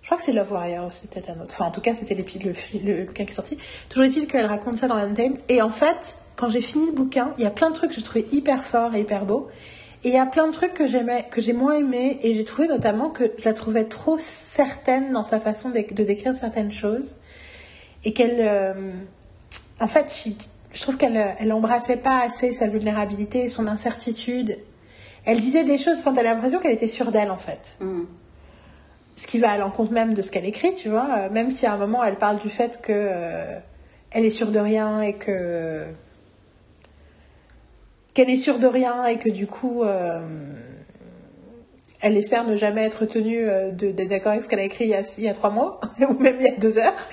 je 0.00 0.06
crois 0.06 0.16
que 0.16 0.22
c'est 0.22 0.32
Love 0.32 0.52
Warrior, 0.52 0.90
c'est 0.92 1.10
peut-être 1.10 1.30
un 1.30 1.40
autre. 1.40 1.50
Enfin, 1.50 1.66
en 1.66 1.70
tout 1.70 1.82
cas, 1.82 1.94
c'était 1.94 2.14
le, 2.14 2.24
fi- 2.24 2.78
le 2.78 3.04
bouquin 3.04 3.24
qui 3.26 3.32
est 3.32 3.34
sorti. 3.34 3.58
Toujours 3.90 4.04
est-il 4.04 4.26
qu'elle 4.26 4.46
raconte 4.46 4.78
ça 4.78 4.86
dans 4.86 4.96
Untamed. 4.96 5.38
Et 5.50 5.60
en 5.60 5.68
fait, 5.68 6.16
quand 6.36 6.48
j'ai 6.48 6.62
fini 6.62 6.86
le 6.86 6.92
bouquin, 6.92 7.34
il 7.38 7.44
y 7.44 7.46
a 7.46 7.50
plein 7.50 7.68
de 7.70 7.74
trucs 7.74 7.90
que 7.92 8.00
je 8.00 8.04
trouvais 8.04 8.26
hyper 8.32 8.64
forts 8.64 8.94
et 8.94 9.00
hyper 9.00 9.26
beaux. 9.26 9.48
Et 10.04 10.08
il 10.08 10.14
y 10.14 10.18
a 10.18 10.26
plein 10.26 10.46
de 10.46 10.52
trucs 10.52 10.74
que 10.74 10.86
j'aimais, 10.86 11.24
que 11.30 11.40
j'ai 11.40 11.54
moins 11.54 11.78
aimé. 11.78 12.18
Et 12.22 12.34
j'ai 12.34 12.44
trouvé 12.44 12.68
notamment 12.68 13.08
que 13.10 13.32
je 13.38 13.44
la 13.44 13.54
trouvais 13.54 13.84
trop 13.84 14.18
certaine 14.18 15.12
dans 15.12 15.24
sa 15.24 15.40
façon 15.40 15.70
de, 15.70 15.76
de 15.94 16.04
décrire 16.04 16.34
certaines 16.34 16.70
choses. 16.72 17.16
Et 18.04 18.12
qu'elle. 18.12 18.36
euh, 18.40 18.92
en 19.80 19.86
fait, 19.88 20.12
je, 20.24 20.30
je 20.76 20.82
trouve 20.82 20.96
qu'elle 20.98 21.34
elle 21.38 21.52
embrassait 21.52 21.96
pas 21.96 22.20
assez 22.22 22.52
sa 22.52 22.66
vulnérabilité, 22.68 23.48
son 23.48 23.66
incertitude. 23.66 24.58
Elle 25.24 25.40
disait 25.40 25.64
des 25.64 25.78
choses, 25.78 26.00
enfin, 26.00 26.12
t'as 26.12 26.22
l'impression 26.22 26.58
qu'elle 26.58 26.72
était 26.74 26.86
sûre 26.86 27.10
d'elle, 27.10 27.30
en 27.30 27.38
fait 27.38 27.76
Hum. 27.80 28.06
ce 29.16 29.26
qui 29.26 29.38
va 29.38 29.52
à 29.52 29.56
l'encontre 29.56 29.92
même 29.92 30.12
de 30.12 30.20
ce 30.20 30.30
qu'elle 30.30 30.44
écrit, 30.44 30.74
tu 30.74 30.90
vois. 30.90 31.08
Euh, 31.18 31.30
Même 31.30 31.50
si 31.50 31.64
à 31.64 31.72
un 31.72 31.78
moment 31.78 32.04
elle 32.04 32.16
parle 32.16 32.38
du 32.38 32.50
fait 32.50 32.82
que 32.82 32.92
euh, 32.92 33.58
elle 34.10 34.26
est 34.26 34.30
sûre 34.30 34.50
de 34.50 34.58
rien 34.58 35.00
et 35.00 35.14
que 35.14 35.84
qu'elle 38.14 38.30
est 38.30 38.36
sûre 38.36 38.58
de 38.58 38.66
rien 38.66 39.04
et 39.06 39.18
que 39.18 39.28
du 39.28 39.46
coup 39.46 39.82
euh, 39.82 40.22
elle 42.00 42.16
espère 42.16 42.44
ne 42.46 42.56
jamais 42.56 42.84
être 42.84 43.06
tenue 43.06 43.48
euh, 43.48 43.70
d'être 43.72 44.08
d'accord 44.08 44.32
avec 44.32 44.44
ce 44.44 44.48
qu'elle 44.48 44.60
a 44.60 44.64
écrit 44.64 44.84
il 44.84 44.90
y 44.90 44.94
a, 44.94 45.02
il 45.18 45.24
y 45.24 45.28
a 45.28 45.34
trois 45.34 45.50
mois 45.50 45.80
ou 46.08 46.14
même 46.18 46.36
il 46.40 46.46
y 46.46 46.48
a 46.50 46.56
deux 46.56 46.78
heures. 46.78 47.08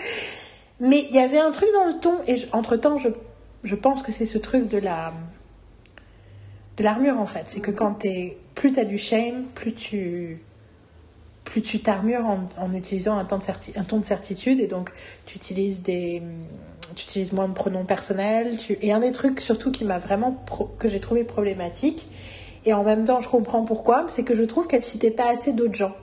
Mais 0.79 1.05
il 1.09 1.15
y 1.15 1.19
avait 1.19 1.39
un 1.39 1.51
truc 1.51 1.69
dans 1.73 1.85
le 1.85 1.99
ton 1.99 2.15
et 2.27 2.35
entre 2.53 2.75
temps 2.75 2.97
je, 2.97 3.09
je 3.63 3.75
pense 3.75 4.01
que 4.03 4.11
c'est 4.11 4.25
ce 4.25 4.37
truc 4.37 4.67
de 4.67 4.77
la 4.77 5.13
de 6.77 6.83
l'armure 6.83 7.19
en 7.19 7.25
fait. 7.25 7.43
C'est 7.45 7.59
que 7.61 7.71
quand 7.71 7.93
t'es 7.93 8.37
plus 8.55 8.71
t'as 8.71 8.83
du 8.85 8.97
shame, 8.97 9.45
plus 9.55 9.73
tu 9.73 10.41
plus 11.43 11.61
tu 11.61 11.81
t'armures 11.81 12.25
en, 12.25 12.45
en 12.57 12.73
utilisant 12.73 13.17
un 13.17 13.25
ton, 13.25 13.37
de 13.37 13.43
certi- 13.43 13.77
un 13.77 13.83
ton 13.83 13.97
de 13.97 14.05
certitude 14.05 14.59
et 14.59 14.67
donc 14.67 14.91
tu 15.25 15.37
utilises 15.37 15.81
des 15.83 16.21
tu 16.95 17.03
utilises 17.03 17.33
moins 17.33 17.47
de 17.47 17.53
pronoms 17.53 17.85
personnels 17.85 18.57
et 18.81 18.91
un 18.91 18.99
des 18.99 19.11
trucs 19.11 19.39
surtout 19.41 19.71
qui 19.71 19.85
m'a 19.85 19.99
vraiment 19.99 20.37
que 20.79 20.87
j'ai 20.89 20.99
trouvé 20.99 21.23
problématique 21.23 22.09
et 22.65 22.73
en 22.73 22.83
même 22.83 23.05
temps 23.05 23.19
je 23.19 23.29
comprends 23.29 23.63
pourquoi 23.63 24.05
c'est 24.07 24.23
que 24.23 24.35
je 24.35 24.43
trouve 24.43 24.67
qu'elle 24.67 24.83
citait 24.83 25.11
pas 25.11 25.31
assez 25.31 25.53
d'autres 25.53 25.75
gens. 25.75 25.95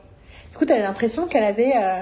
Du 0.53 0.59
coup 0.59 0.65
tu 0.65 0.73
l'impression 0.73 1.27
qu'elle 1.27 1.45
avait 1.45 1.73
euh, 1.77 2.01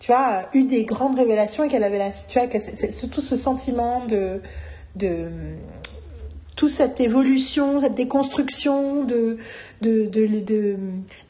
tu 0.00 0.10
vois 0.12 0.48
eu 0.54 0.64
des 0.64 0.84
grandes 0.84 1.16
révélations 1.16 1.64
et 1.64 1.68
qu'elle 1.68 1.84
avait 1.84 1.98
la 1.98 2.10
tu 2.10 2.38
vois 2.38 2.48
c'est- 2.60 3.10
tout 3.10 3.20
ce 3.20 3.36
sentiment 3.36 4.04
de 4.06 4.40
toute 6.56 6.70
cette 6.70 7.00
évolution, 7.00 7.80
cette 7.80 7.94
déconstruction 7.94 9.04
de 9.04 9.38
de 9.80 10.04
de 10.06 10.26
de- 10.40 10.76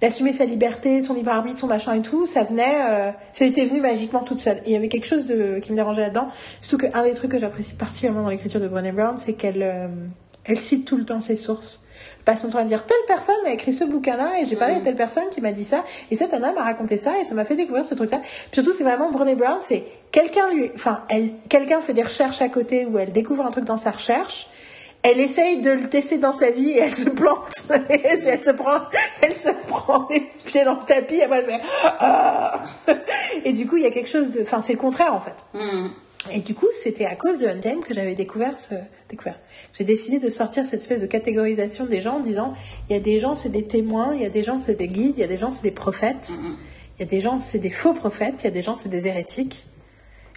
d'assumer 0.00 0.32
sa 0.32 0.44
liberté, 0.44 1.00
son 1.00 1.14
libre 1.14 1.30
arbitre, 1.30 1.58
son 1.58 1.68
machin 1.68 1.94
et 1.94 2.02
tout, 2.02 2.26
ça 2.26 2.42
venait, 2.44 2.74
euh, 2.90 3.10
ça 3.32 3.44
était 3.44 3.64
venu 3.66 3.80
magiquement 3.80 4.24
toute 4.24 4.40
seule. 4.40 4.60
Il 4.66 4.72
y 4.72 4.76
avait 4.76 4.88
quelque 4.88 5.06
chose 5.06 5.26
de, 5.26 5.58
qui 5.60 5.70
me 5.70 5.76
dérangeait 5.76 6.02
là-dedans. 6.02 6.28
Surtout 6.60 6.88
qu'un 6.88 7.02
des 7.04 7.14
trucs 7.14 7.30
que 7.30 7.38
j'apprécie 7.38 7.74
particulièrement 7.74 8.22
dans 8.22 8.30
l'écriture 8.30 8.60
de 8.60 8.68
Brené 8.68 8.90
Brown, 8.92 9.16
c'est 9.16 9.34
qu'elle 9.34 9.62
euh, 9.62 9.86
elle 10.44 10.58
cite 10.58 10.86
tout 10.86 10.96
le 10.96 11.04
temps 11.04 11.20
ses 11.20 11.36
sources. 11.36 11.84
Elle 12.18 12.24
passe 12.24 12.42
son 12.42 12.50
temps 12.50 12.58
à 12.58 12.64
dire 12.64 12.84
telle 12.84 12.96
personne 13.06 13.34
a 13.46 13.52
écrit 13.52 13.72
ce 13.72 13.84
bouquin-là 13.84 14.40
et 14.42 14.46
j'ai 14.46 14.56
parlé 14.56 14.74
à 14.74 14.80
telle 14.80 14.96
personne 14.96 15.28
qui 15.30 15.40
m'a 15.40 15.52
dit 15.52 15.62
ça 15.62 15.84
et 16.10 16.16
cette 16.16 16.32
nana 16.32 16.52
m'a 16.52 16.62
raconté 16.62 16.96
ça 16.98 17.12
et 17.20 17.24
ça 17.24 17.34
m'a 17.34 17.44
fait 17.44 17.54
découvrir 17.54 17.84
ce 17.84 17.94
truc-là. 17.94 18.20
Surtout, 18.50 18.72
c'est 18.72 18.82
vraiment 18.82 19.12
Brené 19.12 19.36
Brown, 19.36 19.58
c'est 19.60 19.84
quelqu'un 20.10 20.52
lui, 20.52 20.72
enfin, 20.74 21.04
elle, 21.08 21.30
quelqu'un 21.48 21.80
fait 21.80 21.94
des 21.94 22.02
recherches 22.02 22.42
à 22.42 22.48
côté 22.48 22.86
où 22.86 22.98
elle 22.98 23.12
découvre 23.12 23.46
un 23.46 23.52
truc 23.52 23.64
dans 23.64 23.76
sa 23.76 23.92
recherche 23.92 24.48
elle 25.02 25.20
essaye 25.20 25.60
de 25.60 25.70
le 25.70 25.88
tester 25.88 26.18
dans 26.18 26.32
sa 26.32 26.50
vie 26.50 26.70
et 26.70 26.78
elle 26.78 26.94
se 26.94 27.10
plante. 27.10 27.52
Elle 27.88 28.42
se 28.42 28.50
prend, 28.50 28.82
elle 29.20 29.34
se 29.34 29.48
prend 29.66 30.08
les 30.10 30.22
pieds 30.44 30.64
dans 30.64 30.74
le 30.74 30.84
tapis, 30.84 31.16
et 31.16 31.22
elle 31.22 31.44
fait 31.44 31.60
ah. 31.98 32.64
Et 33.44 33.52
du 33.52 33.66
coup, 33.66 33.76
il 33.76 33.82
y 33.82 33.86
a 33.86 33.90
quelque 33.90 34.08
chose 34.08 34.30
de, 34.30 34.42
enfin, 34.42 34.60
c'est 34.60 34.74
le 34.74 34.78
contraire 34.78 35.14
en 35.14 35.20
fait. 35.20 35.34
Mm. 35.54 35.88
Et 36.30 36.40
du 36.40 36.54
coup, 36.54 36.68
c'était 36.72 37.04
à 37.04 37.16
cause 37.16 37.38
de 37.38 37.46
Untamed 37.46 37.84
que 37.84 37.94
j'avais 37.94 38.14
découvert 38.14 38.58
ce, 38.58 38.74
découvert. 39.08 39.38
J'ai 39.72 39.84
décidé 39.84 40.18
de 40.18 40.30
sortir 40.30 40.66
cette 40.66 40.80
espèce 40.80 41.00
de 41.00 41.06
catégorisation 41.06 41.86
des 41.86 42.00
gens 42.00 42.16
en 42.16 42.20
disant, 42.20 42.52
il 42.88 42.92
y 42.92 42.96
a 42.96 43.00
des 43.00 43.18
gens 43.18 43.34
c'est 43.34 43.48
des 43.48 43.64
témoins, 43.64 44.14
il 44.14 44.22
y 44.22 44.26
a 44.26 44.30
des 44.30 44.42
gens 44.42 44.58
c'est 44.60 44.76
des 44.76 44.88
guides, 44.88 45.14
il 45.16 45.20
y 45.20 45.24
a 45.24 45.28
des 45.28 45.36
gens 45.36 45.50
c'est 45.50 45.64
des 45.64 45.72
prophètes, 45.72 46.30
il 46.98 47.00
y 47.00 47.02
a 47.02 47.06
des 47.06 47.20
gens 47.20 47.40
c'est 47.40 47.58
des 47.58 47.70
faux 47.70 47.92
prophètes, 47.92 48.36
il 48.40 48.44
y 48.44 48.48
a 48.48 48.52
des 48.52 48.62
gens 48.62 48.76
c'est 48.76 48.88
des 48.88 49.08
hérétiques. 49.08 49.64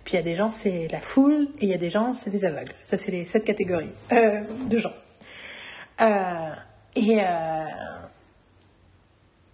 Puis 0.05 0.13
il 0.13 0.17
y 0.17 0.19
a 0.19 0.23
des 0.23 0.35
gens, 0.35 0.51
c'est 0.51 0.87
la 0.91 1.01
foule, 1.01 1.47
et 1.59 1.65
il 1.65 1.69
y 1.69 1.73
a 1.73 1.77
des 1.77 1.89
gens, 1.89 2.13
c'est 2.13 2.29
des 2.29 2.45
aveugles. 2.45 2.73
Ça, 2.83 2.95
c'est 2.95 3.11
les 3.11 3.25
sept 3.25 3.43
catégories 3.43 3.91
euh, 4.11 4.41
de 4.69 4.77
gens. 4.77 4.93
Euh, 5.99 6.51
et, 6.95 7.19
euh, 7.21 7.65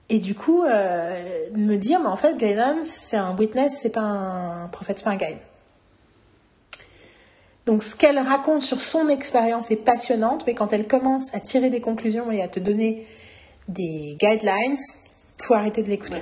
et 0.10 0.20
du 0.20 0.36
coup, 0.36 0.64
me 0.64 1.76
dire, 1.78 2.02
mais 2.02 2.10
en 2.10 2.18
fait, 2.18 2.38
Glennon, 2.38 2.82
c'est 2.84 3.16
un 3.16 3.34
witness, 3.38 3.80
c'est 3.82 3.92
pas 3.92 4.02
un 4.02 4.68
prophète, 4.68 4.98
c'est 5.00 5.06
pas 5.06 5.12
un 5.12 5.16
guide. 5.16 5.38
Donc, 7.66 7.82
ce 7.82 7.96
qu'elle 7.96 8.20
raconte 8.20 8.64
sur 8.64 8.82
son 8.82 9.08
expérience 9.08 9.72
est 9.72 9.78
passionnante, 9.78 10.44
mais 10.46 10.54
quand 10.54 10.74
elle 10.74 10.86
commence 10.86 11.34
à 11.34 11.40
tirer 11.40 11.70
des 11.70 11.80
conclusions 11.80 12.30
et 12.30 12.42
à 12.42 12.50
te 12.50 12.60
donner 12.60 13.08
des 13.70 14.18
guidelines, 14.20 14.76
faut 15.38 15.54
arrêter 15.54 15.82
de 15.82 15.88
l'écouter. 15.88 16.22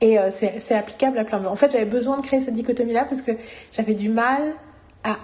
Et 0.00 0.18
euh, 0.18 0.30
c'est 0.30 0.74
applicable 0.74 1.18
à 1.18 1.24
plein 1.24 1.38
de 1.38 1.44
gens. 1.44 1.50
En 1.50 1.56
fait, 1.56 1.72
j'avais 1.72 1.84
besoin 1.84 2.16
de 2.18 2.22
créer 2.22 2.40
cette 2.40 2.54
dichotomie-là 2.54 3.04
parce 3.04 3.22
que 3.22 3.32
j'avais 3.72 3.94
du 3.94 4.08
mal 4.08 4.54
à 5.02 5.16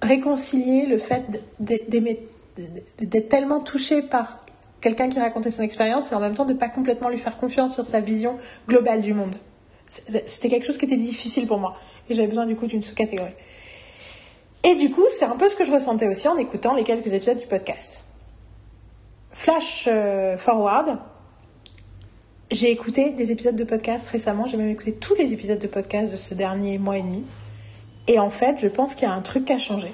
réconcilier 0.00 0.86
le 0.86 0.98
fait 0.98 1.24
d'être 1.60 3.28
tellement 3.28 3.60
touché 3.60 4.02
par 4.02 4.44
quelqu'un 4.80 5.08
qui 5.08 5.18
racontait 5.18 5.50
son 5.50 5.62
expérience 5.62 6.12
et 6.12 6.14
en 6.14 6.20
même 6.20 6.34
temps 6.34 6.44
de 6.44 6.54
pas 6.54 6.68
complètement 6.68 7.08
lui 7.08 7.18
faire 7.18 7.36
confiance 7.36 7.74
sur 7.74 7.86
sa 7.86 8.00
vision 8.00 8.38
globale 8.68 9.00
du 9.00 9.14
monde. 9.14 9.36
C'était 9.88 10.48
quelque 10.48 10.66
chose 10.66 10.78
qui 10.78 10.86
était 10.86 10.96
difficile 10.96 11.46
pour 11.46 11.58
moi 11.58 11.76
et 12.08 12.14
j'avais 12.14 12.28
besoin 12.28 12.46
du 12.46 12.56
coup 12.56 12.66
d'une 12.66 12.82
sous-catégorie. 12.82 13.34
Et 14.64 14.74
du 14.76 14.90
coup, 14.90 15.04
c'est 15.10 15.26
un 15.26 15.36
peu 15.36 15.48
ce 15.48 15.56
que 15.56 15.64
je 15.64 15.72
ressentais 15.72 16.08
aussi 16.08 16.26
en 16.26 16.36
écoutant 16.38 16.74
les 16.74 16.84
quelques 16.84 17.12
épisodes 17.12 17.38
du 17.38 17.46
podcast. 17.46 18.00
Flash 19.30 19.86
euh, 19.88 20.38
forward, 20.38 20.98
j'ai 22.54 22.70
écouté 22.70 23.10
des 23.10 23.32
épisodes 23.32 23.56
de 23.56 23.64
podcast 23.64 24.08
récemment, 24.08 24.46
j'ai 24.46 24.56
même 24.56 24.68
écouté 24.68 24.92
tous 24.92 25.16
les 25.16 25.32
épisodes 25.32 25.58
de 25.58 25.66
podcast 25.66 26.12
de 26.12 26.16
ce 26.16 26.34
dernier 26.34 26.78
mois 26.78 26.98
et 26.98 27.02
demi. 27.02 27.24
Et 28.06 28.20
en 28.20 28.30
fait, 28.30 28.58
je 28.60 28.68
pense 28.68 28.94
qu'il 28.94 29.08
y 29.08 29.10
a 29.10 29.14
un 29.14 29.22
truc 29.22 29.46
qui 29.46 29.52
a 29.52 29.58
changé. 29.58 29.92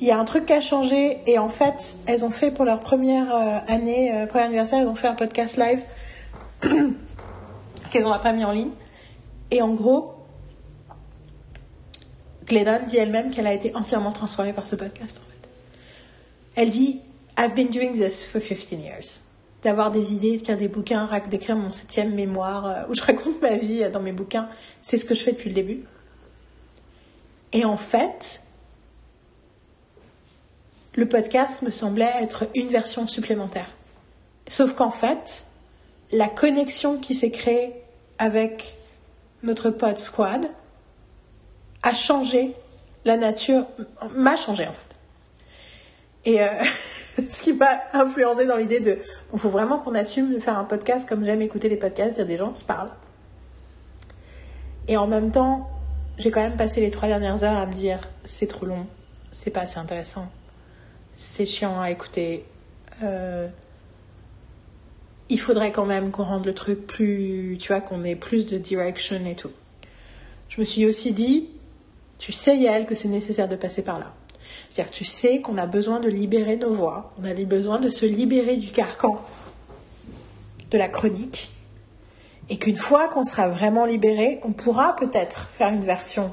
Il 0.00 0.06
y 0.06 0.10
a 0.10 0.18
un 0.18 0.24
truc 0.24 0.46
qui 0.46 0.52
a 0.52 0.60
changé 0.60 1.18
et 1.26 1.38
en 1.38 1.50
fait, 1.50 1.94
elles 2.06 2.24
ont 2.24 2.30
fait 2.30 2.50
pour 2.50 2.64
leur 2.64 2.80
première 2.80 3.32
euh, 3.32 3.58
année, 3.68 4.12
euh, 4.12 4.26
premier 4.26 4.44
anniversaire, 4.44 4.80
elles 4.80 4.88
ont 4.88 4.96
fait 4.96 5.06
un 5.06 5.14
podcast 5.14 5.56
live 5.56 5.82
qu'elles 7.92 8.02
n'ont 8.02 8.18
pas 8.18 8.32
mis 8.32 8.44
en 8.44 8.52
ligne. 8.52 8.70
Et 9.52 9.62
en 9.62 9.72
gros, 9.72 10.14
Glennon 12.46 12.80
dit 12.88 12.96
elle-même 12.96 13.30
qu'elle 13.30 13.46
a 13.46 13.54
été 13.54 13.76
entièrement 13.76 14.10
transformée 14.10 14.52
par 14.52 14.66
ce 14.66 14.74
podcast. 14.74 15.20
Elle 16.56 16.70
dit 16.70 17.02
I've 17.38 17.54
been 17.54 17.68
doing 17.68 17.92
this 17.92 18.26
for 18.26 18.40
15 18.40 18.80
years. 18.80 19.29
D'avoir 19.62 19.90
des 19.90 20.14
idées, 20.14 20.32
d'écrire 20.32 20.56
des 20.56 20.68
bouquins, 20.68 21.08
d'écrire 21.28 21.56
mon 21.56 21.72
septième 21.72 22.14
mémoire 22.14 22.66
euh, 22.66 22.82
où 22.88 22.94
je 22.94 23.02
raconte 23.06 23.40
ma 23.42 23.56
vie 23.56 23.82
euh, 23.82 23.90
dans 23.90 24.00
mes 24.00 24.12
bouquins, 24.12 24.48
c'est 24.82 24.96
ce 24.96 25.04
que 25.04 25.14
je 25.14 25.22
fais 25.22 25.32
depuis 25.32 25.50
le 25.50 25.54
début. 25.54 25.84
Et 27.52 27.64
en 27.64 27.76
fait, 27.76 28.42
le 30.94 31.08
podcast 31.08 31.62
me 31.62 31.70
semblait 31.70 32.12
être 32.20 32.46
une 32.54 32.68
version 32.68 33.06
supplémentaire. 33.06 33.68
Sauf 34.48 34.74
qu'en 34.74 34.90
fait, 34.90 35.44
la 36.12 36.28
connexion 36.28 36.98
qui 36.98 37.14
s'est 37.14 37.30
créée 37.30 37.72
avec 38.18 38.76
notre 39.42 39.70
pod 39.70 39.98
squad 39.98 40.50
a 41.82 41.94
changé 41.94 42.54
la 43.04 43.16
nature, 43.16 43.66
m'a 44.14 44.36
changé 44.36 44.66
en 44.66 44.72
fait. 44.72 44.89
Et 46.24 46.42
euh, 46.42 46.46
ce 47.28 47.42
qui 47.42 47.52
m'a 47.52 47.80
influencé 47.92 48.46
dans 48.46 48.56
l'idée 48.56 48.80
de, 48.80 48.98
il 49.32 49.38
faut 49.38 49.48
vraiment 49.48 49.78
qu'on 49.78 49.94
assume 49.94 50.32
de 50.32 50.38
faire 50.38 50.58
un 50.58 50.64
podcast 50.64 51.08
comme 51.08 51.24
j'aime 51.24 51.42
écouter 51.42 51.68
les 51.68 51.76
podcasts, 51.76 52.16
il 52.16 52.20
y 52.20 52.22
a 52.22 52.26
des 52.26 52.36
gens 52.36 52.52
qui 52.52 52.64
parlent. 52.64 52.90
Et 54.88 54.96
en 54.96 55.06
même 55.06 55.30
temps, 55.30 55.68
j'ai 56.18 56.30
quand 56.30 56.40
même 56.40 56.56
passé 56.56 56.80
les 56.80 56.90
trois 56.90 57.08
dernières 57.08 57.44
heures 57.44 57.58
à 57.58 57.66
me 57.66 57.72
dire, 57.72 58.00
c'est 58.24 58.46
trop 58.46 58.66
long, 58.66 58.86
c'est 59.32 59.50
pas 59.50 59.60
assez 59.60 59.78
intéressant, 59.78 60.28
c'est 61.16 61.46
chiant 61.46 61.80
à 61.80 61.90
écouter. 61.90 62.44
euh, 63.02 63.48
il 65.32 65.38
faudrait 65.38 65.70
quand 65.70 65.86
même 65.86 66.10
qu'on 66.10 66.24
rende 66.24 66.44
le 66.44 66.54
truc 66.54 66.88
plus, 66.88 67.56
tu 67.60 67.68
vois, 67.68 67.80
qu'on 67.80 68.02
ait 68.02 68.16
plus 68.16 68.46
de 68.46 68.58
direction 68.58 69.24
et 69.24 69.36
tout. 69.36 69.52
Je 70.48 70.60
me 70.60 70.64
suis 70.64 70.84
aussi 70.86 71.12
dit, 71.12 71.50
tu 72.18 72.32
sais 72.32 72.56
Yael 72.58 72.84
que 72.84 72.96
c'est 72.96 73.06
nécessaire 73.06 73.48
de 73.48 73.54
passer 73.54 73.84
par 73.84 74.00
là. 74.00 74.12
C'est-à-dire, 74.70 74.92
tu 74.92 75.04
sais 75.04 75.40
qu'on 75.40 75.58
a 75.58 75.66
besoin 75.66 75.98
de 76.00 76.08
libérer 76.08 76.56
nos 76.56 76.72
voix, 76.72 77.12
on 77.20 77.24
a 77.24 77.34
besoin 77.34 77.80
de 77.80 77.90
se 77.90 78.06
libérer 78.06 78.56
du 78.56 78.70
carcan 78.70 79.20
de 80.70 80.78
la 80.78 80.88
chronique, 80.88 81.50
et 82.48 82.58
qu'une 82.58 82.76
fois 82.76 83.08
qu'on 83.08 83.24
sera 83.24 83.48
vraiment 83.48 83.84
libéré, 83.84 84.40
on 84.44 84.52
pourra 84.52 84.94
peut-être 84.96 85.48
faire 85.48 85.70
une 85.70 85.84
version 85.84 86.32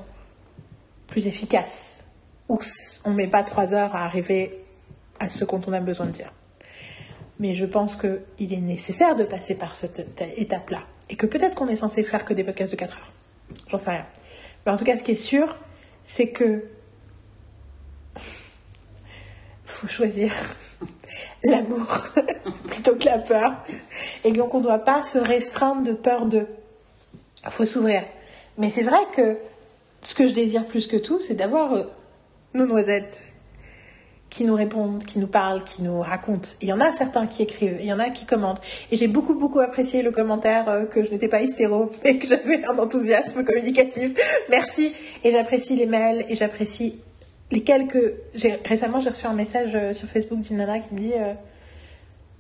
plus 1.08 1.28
efficace, 1.28 2.06
où 2.48 2.60
on 3.06 3.12
met 3.12 3.28
pas 3.28 3.44
trois 3.44 3.74
heures 3.74 3.96
à 3.96 4.04
arriver 4.04 4.64
à 5.20 5.30
ce 5.30 5.46
dont 5.46 5.62
on 5.66 5.74
a 5.74 5.80
besoin 5.80 6.06
de 6.06 6.12
dire. 6.12 6.32
Mais 7.40 7.56
je 7.56 7.66
pense 7.66 7.96
qu'il 7.96 8.54
est 8.54 8.62
nécessaire 8.62 9.16
de 9.16 9.24
passer 9.24 9.56
par 9.56 9.76
cette 9.76 10.20
étape-là, 10.38 10.84
et 11.10 11.16
que 11.16 11.26
peut-être 11.26 11.56
qu'on 11.56 11.68
est 11.68 11.76
censé 11.76 12.04
faire 12.04 12.26
que 12.26 12.34
des 12.34 12.44
podcasts 12.44 12.72
de 12.72 12.78
4 12.78 12.98
heures. 12.98 13.12
J'en 13.70 13.78
sais 13.80 13.92
rien. 13.92 14.06
Mais 14.66 14.72
en 14.72 14.78
tout 14.78 14.86
cas, 14.86 14.96
ce 14.96 15.04
qui 15.04 15.12
est 15.12 15.16
sûr, 15.16 15.56
c'est 16.06 16.30
que 16.30 16.66
faut 19.68 19.88
choisir 19.88 20.32
l'amour 21.44 21.86
plutôt 22.68 22.96
que 22.96 23.06
la 23.06 23.20
peur. 23.20 23.54
Et 24.24 24.32
donc, 24.32 24.54
on 24.54 24.60
ne 24.60 24.64
doit 24.64 24.80
pas 24.80 25.04
se 25.04 25.18
restreindre 25.18 25.84
de 25.84 25.94
peur 25.94 26.26
de. 26.26 26.48
Il 27.44 27.52
faut 27.52 27.66
s'ouvrir. 27.66 28.04
Mais 28.58 28.70
c'est 28.70 28.84
vrai 28.84 28.98
que 29.14 29.38
ce 30.02 30.16
que 30.16 30.28
je 30.28 30.34
désire 30.34 30.66
plus 30.66 30.88
que 30.88 30.98
tout, 30.98 31.20
c'est 31.20 31.36
d'avoir 31.36 31.74
euh, 31.74 31.84
nos 32.54 32.66
noisettes 32.66 33.20
qui 34.30 34.44
nous 34.44 34.56
répondent, 34.56 35.04
qui 35.06 35.20
nous 35.20 35.28
parlent, 35.28 35.64
qui 35.64 35.82
nous 35.84 36.02
racontent. 36.02 36.50
Il 36.62 36.68
y 36.68 36.74
en 36.74 36.82
a 36.82 36.92
certains 36.92 37.28
qui 37.28 37.44
écrivent, 37.44 37.78
il 37.80 37.86
y 37.86 37.94
en 37.94 38.00
a 38.00 38.10
qui 38.10 38.26
commentent. 38.26 38.62
Et 38.92 38.98
j'ai 38.98 39.08
beaucoup, 39.08 39.36
beaucoup 39.36 39.60
apprécié 39.60 40.02
le 40.02 40.12
commentaire 40.12 40.68
euh, 40.70 40.86
que 40.86 41.04
je 41.04 41.12
n'étais 41.12 41.28
pas 41.28 41.42
hystéro 41.42 41.90
et 42.04 42.18
que 42.18 42.28
j'avais 42.28 42.66
un 42.66 42.78
enthousiasme 42.78 43.44
communicatif. 43.44 44.14
Merci. 44.50 44.94
Et 45.24 45.32
j'apprécie 45.32 45.76
les 45.76 45.86
mails 45.86 46.26
et 46.30 46.36
j'apprécie 46.36 47.00
les 47.52 47.64
quelques. 47.64 48.14
Récemment, 48.66 49.00
j'ai 49.00 49.10
reçu 49.10 49.26
un 49.26 49.34
message 49.34 49.72
euh, 49.76 49.94
sur 49.94 50.08
Facebook 50.08 50.42
d'une 50.42 50.58
nana 50.58 50.80
qui 50.80 50.94
me 50.94 51.00
dit 51.00 51.14
euh, 51.16 51.34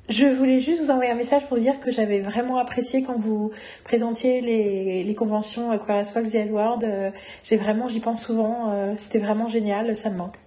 Je 0.10 0.26
voulais 0.28 0.60
juste 0.60 0.82
vous 0.82 0.92
envoyer 0.92 1.12
un 1.12 1.16
message 1.16 1.46
pour 1.48 1.58
dire 1.58 1.80
que 1.80 1.92
j'avais 1.92 2.20
vraiment 2.22 2.58
apprécié 2.58 3.04
quand 3.04 3.18
vous 3.18 3.52
présentiez 3.84 4.42
les, 4.42 5.04
les 5.04 5.16
conventions 5.16 5.72
as 5.72 6.06
Folk, 6.12 6.30
The 6.30 6.36
L 6.36 6.52
Word. 6.52 6.80
Euh, 6.84 7.12
j'ai 7.44 7.58
vraiment, 7.58 7.88
j'y 7.88 8.00
pense 8.00 8.24
souvent. 8.26 8.72
euh, 8.72 8.94
C'était 8.98 9.20
vraiment 9.20 9.48
génial, 9.48 9.96
ça 9.98 10.10
me 10.10 10.18
manque. 10.18 10.38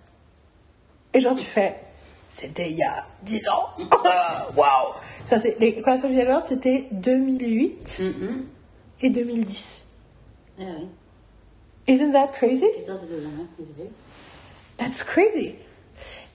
Et 1.15 1.21
genre, 1.21 1.35
tu 1.35 1.45
fais, 1.45 1.75
c'était 2.29 2.71
il 2.71 2.77
y 2.77 2.83
a 2.85 3.05
10 3.25 3.49
ans. 3.49 3.67
Waouh! 4.57 4.95
Ça, 5.27 5.39
c'est, 5.41 5.59
les 5.59 5.75
Queer 5.75 5.89
as 5.95 5.99
Folk, 5.99 6.13
The 6.13 6.17
L 6.19 6.29
Word, 6.29 6.43
c'était 6.45 6.87
2008 6.93 8.01
Mhm. 8.01 8.45
et 9.03 9.11
2010. 9.11 9.85
Ah 10.61 10.63
oui. 10.79 10.89
Isn't 11.89 12.13
that 12.13 12.29
crazy? 12.29 12.67
That's 14.81 15.05
crazy. 15.05 15.57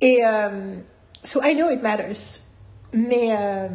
Et 0.02 0.24
euh, 0.24 0.76
so 1.24 1.42
I 1.44 1.56
know 1.56 1.72
it 1.72 1.82
matters, 1.82 2.42
mais 2.94 3.36
euh, 3.36 3.68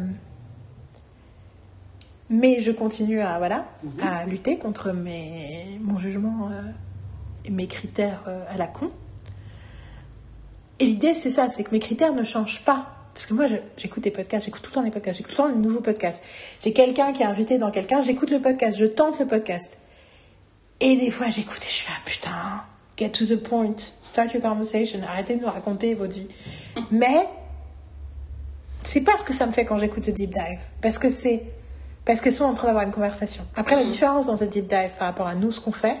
mais 2.29 2.61
je 2.61 2.71
continue 2.71 3.19
à 3.19 3.37
voilà 3.37 3.65
à 4.01 4.25
lutter 4.25 4.57
contre 4.57 4.93
mes 4.93 5.77
mon 5.81 5.97
jugement 5.97 6.49
euh, 6.49 6.61
et 7.43 7.51
mes 7.51 7.67
critères 7.67 8.23
euh, 8.27 8.45
à 8.49 8.55
la 8.55 8.67
con. 8.67 8.91
Et 10.79 10.85
l'idée 10.85 11.15
c'est 11.15 11.31
ça, 11.31 11.49
c'est 11.49 11.65
que 11.65 11.71
mes 11.71 11.79
critères 11.79 12.13
ne 12.13 12.23
changent 12.23 12.63
pas. 12.63 12.95
Parce 13.13 13.25
que 13.25 13.33
moi, 13.33 13.45
j'écoute 13.75 14.03
des 14.03 14.09
podcasts, 14.09 14.45
j'écoute 14.45 14.61
tout 14.61 14.69
le 14.69 14.75
temps 14.75 14.83
des 14.83 14.89
podcasts, 14.89 15.17
j'écoute 15.17 15.35
tout 15.35 15.41
le 15.41 15.49
temps 15.49 15.53
des 15.53 15.61
nouveaux 15.61 15.81
podcasts. 15.81 16.23
J'ai 16.63 16.71
quelqu'un 16.71 17.11
qui 17.11 17.23
est 17.23 17.25
invité 17.25 17.57
dans 17.57 17.69
quelqu'un, 17.69 18.01
j'écoute 18.01 18.31
le 18.31 18.39
podcast, 18.39 18.77
je 18.79 18.85
tente 18.85 19.19
le 19.19 19.27
podcast. 19.27 19.77
Et 20.79 20.95
des 20.95 21.11
fois, 21.11 21.29
j'écoute 21.29 21.59
et 21.61 21.69
je 21.69 21.83
fais, 21.83 21.91
ah 21.93 22.01
putain, 22.05 22.63
get 23.01 23.09
to 23.09 23.25
the 23.25 23.37
point, 23.37 23.93
start 24.03 24.33
your 24.33 24.43
conversation, 24.43 24.99
arrêtez 25.03 25.35
de 25.35 25.41
nous 25.41 25.47
raconter 25.47 25.95
votre 25.95 26.13
vie. 26.13 26.27
Mais, 26.91 27.27
c'est 28.83 29.01
pas 29.01 29.17
ce 29.17 29.23
que 29.23 29.33
ça 29.33 29.47
me 29.47 29.51
fait 29.51 29.65
quand 29.65 29.77
j'écoute 29.77 30.03
ce 30.03 30.11
deep 30.11 30.31
dive. 30.31 30.61
Parce 30.81 30.97
que 30.99 31.09
c'est, 31.09 31.43
parce 32.05 32.21
qu'elles 32.21 32.33
sont 32.33 32.45
en 32.45 32.53
train 32.53 32.67
d'avoir 32.67 32.83
une 32.83 32.91
conversation. 32.91 33.43
Après, 33.55 33.75
la 33.75 33.85
différence 33.85 34.27
dans 34.27 34.37
ce 34.37 34.45
deep 34.45 34.67
dive 34.67 34.91
par 34.99 35.07
rapport 35.07 35.27
à 35.27 35.35
nous, 35.35 35.51
ce 35.51 35.59
qu'on 35.59 35.71
fait, 35.71 35.97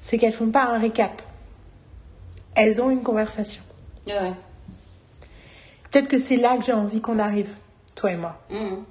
c'est 0.00 0.18
qu'elles 0.18 0.32
font 0.32 0.50
pas 0.50 0.64
un 0.64 0.78
récap. 0.78 1.22
elles 2.54 2.82
ont 2.82 2.90
une 2.90 3.02
conversation. 3.02 3.62
Ouais. 4.06 4.32
Peut-être 5.90 6.08
que 6.08 6.18
c'est 6.18 6.36
là 6.36 6.56
que 6.58 6.64
j'ai 6.64 6.72
envie 6.72 7.00
qu'on 7.00 7.18
arrive, 7.18 7.54
toi 7.94 8.10
et 8.10 8.16
moi. 8.16 8.38
Mhm. 8.50 8.84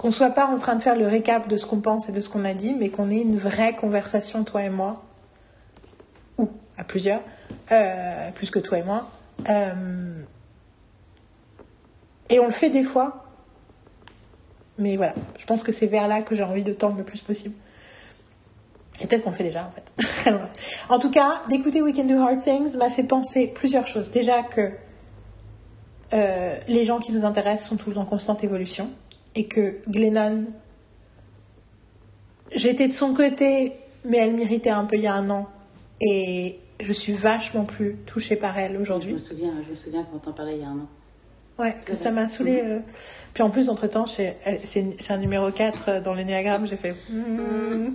Qu'on 0.00 0.12
soit 0.12 0.30
pas 0.30 0.46
en 0.46 0.56
train 0.56 0.76
de 0.76 0.82
faire 0.82 0.96
le 0.96 1.06
récap 1.06 1.46
de 1.46 1.58
ce 1.58 1.66
qu'on 1.66 1.82
pense 1.82 2.08
et 2.08 2.12
de 2.12 2.22
ce 2.22 2.30
qu'on 2.30 2.46
a 2.46 2.54
dit, 2.54 2.74
mais 2.74 2.88
qu'on 2.88 3.10
ait 3.10 3.20
une 3.20 3.36
vraie 3.36 3.74
conversation, 3.74 4.44
toi 4.44 4.62
et 4.62 4.70
moi, 4.70 5.02
ou 6.38 6.48
à 6.78 6.84
plusieurs, 6.84 7.20
euh, 7.70 8.30
plus 8.30 8.50
que 8.50 8.58
toi 8.58 8.78
et 8.78 8.82
moi. 8.82 9.10
Euh, 9.50 10.22
et 12.30 12.40
on 12.40 12.46
le 12.46 12.50
fait 12.50 12.70
des 12.70 12.82
fois, 12.82 13.26
mais 14.78 14.96
voilà, 14.96 15.12
je 15.38 15.44
pense 15.44 15.62
que 15.62 15.70
c'est 15.70 15.86
vers 15.86 16.08
là 16.08 16.22
que 16.22 16.34
j'ai 16.34 16.44
envie 16.44 16.64
de 16.64 16.72
tendre 16.72 16.96
le 16.96 17.04
plus 17.04 17.20
possible. 17.20 17.54
Et 19.02 19.06
peut-être 19.06 19.22
qu'on 19.22 19.32
le 19.32 19.36
fait 19.36 19.44
déjà, 19.44 19.66
en 19.66 19.70
fait. 19.70 20.30
en 20.88 20.98
tout 20.98 21.10
cas, 21.10 21.42
d'écouter 21.50 21.82
We 21.82 21.94
Can 21.94 22.04
Do 22.04 22.16
Hard 22.16 22.42
Things 22.42 22.74
m'a 22.78 22.88
fait 22.88 23.04
penser 23.04 23.48
plusieurs 23.48 23.86
choses. 23.86 24.10
Déjà 24.10 24.44
que 24.44 24.70
euh, 26.14 26.58
les 26.68 26.86
gens 26.86 27.00
qui 27.00 27.12
nous 27.12 27.26
intéressent 27.26 27.68
sont 27.68 27.76
toujours 27.76 28.02
en 28.02 28.06
constante 28.06 28.42
évolution 28.42 28.88
et 29.34 29.46
que 29.46 29.78
Glennon, 29.88 30.46
j'étais 32.54 32.88
de 32.88 32.92
son 32.92 33.14
côté, 33.14 33.72
mais 34.04 34.18
elle 34.18 34.34
m'irritait 34.34 34.70
un 34.70 34.84
peu 34.84 34.96
il 34.96 35.02
y 35.02 35.06
a 35.06 35.14
un 35.14 35.28
an 35.30 35.48
et 36.00 36.58
je 36.80 36.92
suis 36.92 37.12
vachement 37.12 37.64
plus 37.64 37.96
touchée 38.06 38.36
par 38.36 38.58
elle 38.58 38.72
Je 38.72 38.76
me 38.78 38.82
aujourd'hui. 38.82 39.18
souviens, 39.20 39.52
je 39.66 39.70
me 39.70 39.76
souviens 39.76 40.06
quand 40.10 40.30
on 40.30 40.32
parlait 40.32 40.56
il 40.56 40.60
y 40.62 40.64
a 40.64 40.68
un 40.68 40.78
an. 40.78 40.88
Ouais, 41.58 41.76
C'est 41.82 41.94
ça 41.94 42.10
m'a 42.10 42.26
saoulée. 42.26 42.62
euh. 42.64 42.78
Puis 43.34 43.42
en 43.42 43.50
plus, 43.50 43.68
entre-temps, 43.68 44.06
c'est 44.06 44.36
un 45.10 45.18
numéro 45.18 45.50
4 45.50 46.00
dans 46.02 46.14
l'énéagramme, 46.14 46.66
j'ai 46.66 46.76
fait... 46.78 46.94
hmm. 47.10 47.90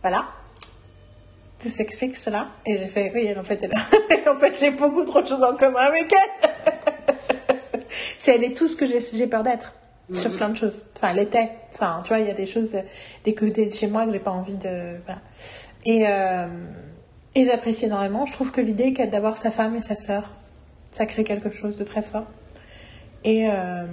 Voilà. 0.00 0.28
Tout 1.58 1.68
s'explique 1.68 2.16
cela? 2.16 2.50
Et 2.64 2.78
j'ai 2.78 2.86
fait, 2.88 3.10
oui, 3.12 3.26
elle, 3.26 3.38
en 3.40 3.44
fait, 3.44 3.58
elle 3.64 3.72
a- 3.74 4.30
en 4.32 4.36
fait, 4.38 4.56
j'ai 4.60 4.70
beaucoup 4.70 5.04
trop 5.04 5.22
de 5.22 5.26
choses 5.26 5.42
en 5.42 5.56
commun 5.56 5.80
avec 5.80 6.12
elle. 6.12 7.80
si 8.18 8.30
elle 8.30 8.44
est 8.44 8.56
tout 8.56 8.68
ce 8.68 8.76
que 8.76 8.86
j'ai 8.86 9.26
peur 9.26 9.42
d'être. 9.42 9.72
Sur 10.12 10.36
plein 10.36 10.50
de 10.50 10.56
choses. 10.56 10.86
Enfin, 10.96 11.12
elle 11.12 11.22
était. 11.22 11.50
Enfin, 11.72 12.00
tu 12.04 12.08
vois, 12.08 12.20
il 12.20 12.28
y 12.28 12.30
a 12.30 12.34
des 12.34 12.46
choses, 12.46 12.76
euh, 12.76 12.82
des 13.24 13.34
côtés 13.34 13.66
de 13.66 13.72
chez 13.72 13.88
moi 13.88 14.06
que 14.06 14.12
j'ai 14.12 14.20
pas 14.20 14.30
envie 14.30 14.56
de... 14.56 14.96
Voilà. 15.04 15.20
Et, 15.84 16.04
euh, 16.08 16.46
et 17.34 17.44
j'apprécie 17.44 17.86
énormément. 17.86 18.24
Je 18.24 18.32
trouve 18.32 18.50
que 18.50 18.60
l'idée 18.60 18.92
qu'elle 18.92 19.10
d'avoir 19.10 19.36
sa 19.36 19.50
femme 19.50 19.76
et 19.76 19.82
sa 19.82 19.94
sœur, 19.94 20.32
ça 20.90 21.06
crée 21.06 21.24
quelque 21.24 21.50
chose 21.50 21.76
de 21.76 21.84
très 21.84 22.02
fort. 22.02 22.24
Et, 23.24 23.48
euh, 23.50 23.84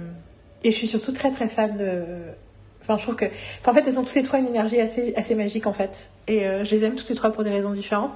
et 0.62 0.70
je 0.70 0.76
suis 0.76 0.86
surtout 0.86 1.12
très 1.12 1.30
très 1.30 1.48
fan 1.48 1.76
de. 1.76 2.04
Enfin, 2.80 2.96
je 2.96 3.02
trouve 3.02 3.16
que. 3.16 3.26
Enfin, 3.60 3.72
en 3.72 3.74
fait, 3.74 3.84
elles 3.86 3.98
ont 3.98 4.04
toutes 4.04 4.14
les 4.14 4.22
trois 4.22 4.38
une 4.38 4.46
énergie 4.46 4.80
assez, 4.80 5.14
assez 5.16 5.34
magique 5.34 5.66
en 5.66 5.72
fait. 5.72 6.10
Et 6.26 6.46
euh, 6.46 6.64
je 6.64 6.70
les 6.70 6.84
aime 6.84 6.94
toutes 6.94 7.08
les 7.08 7.14
trois 7.14 7.30
pour 7.30 7.44
des 7.44 7.50
raisons 7.50 7.72
différentes. 7.72 8.12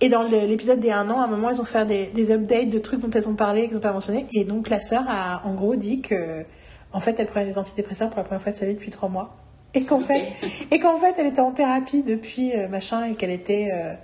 Et 0.00 0.10
dans 0.10 0.22
l'épisode 0.22 0.80
des 0.80 0.90
1 0.90 1.08
an, 1.08 1.20
à 1.20 1.24
un 1.24 1.26
moment, 1.26 1.48
elles 1.50 1.60
ont 1.60 1.64
fait 1.64 1.86
des, 1.86 2.08
des 2.08 2.30
updates 2.30 2.68
de 2.68 2.78
trucs 2.78 3.00
dont 3.00 3.10
elles 3.10 3.28
ont 3.28 3.34
parlé, 3.34 3.62
qu'elles 3.62 3.74
n'ont 3.74 3.80
pas 3.80 3.92
mentionné. 3.92 4.26
Et 4.34 4.44
donc, 4.44 4.68
la 4.68 4.82
sœur 4.82 5.04
a 5.08 5.42
en 5.46 5.54
gros 5.54 5.76
dit 5.76 6.02
que. 6.02 6.44
En 6.92 7.00
fait, 7.00 7.18
elle 7.18 7.26
prenait 7.26 7.46
des 7.46 7.58
antidépresseurs 7.58 8.08
pour 8.10 8.18
la 8.18 8.24
première 8.24 8.42
fois 8.42 8.52
de 8.52 8.56
sa 8.56 8.66
vie 8.66 8.74
depuis 8.74 8.90
trois 8.90 9.08
mois. 9.08 9.36
Et 9.74 9.82
qu'en 9.84 10.00
fait, 10.00 10.32
et 10.70 10.78
qu'en 10.78 10.96
fait, 10.96 11.14
elle 11.18 11.26
était 11.26 11.40
en 11.40 11.52
thérapie 11.52 12.02
depuis 12.02 12.52
euh, 12.56 12.68
machin 12.68 13.04
et 13.04 13.14
qu'elle 13.14 13.30
était. 13.30 13.70
euh, 13.72 13.94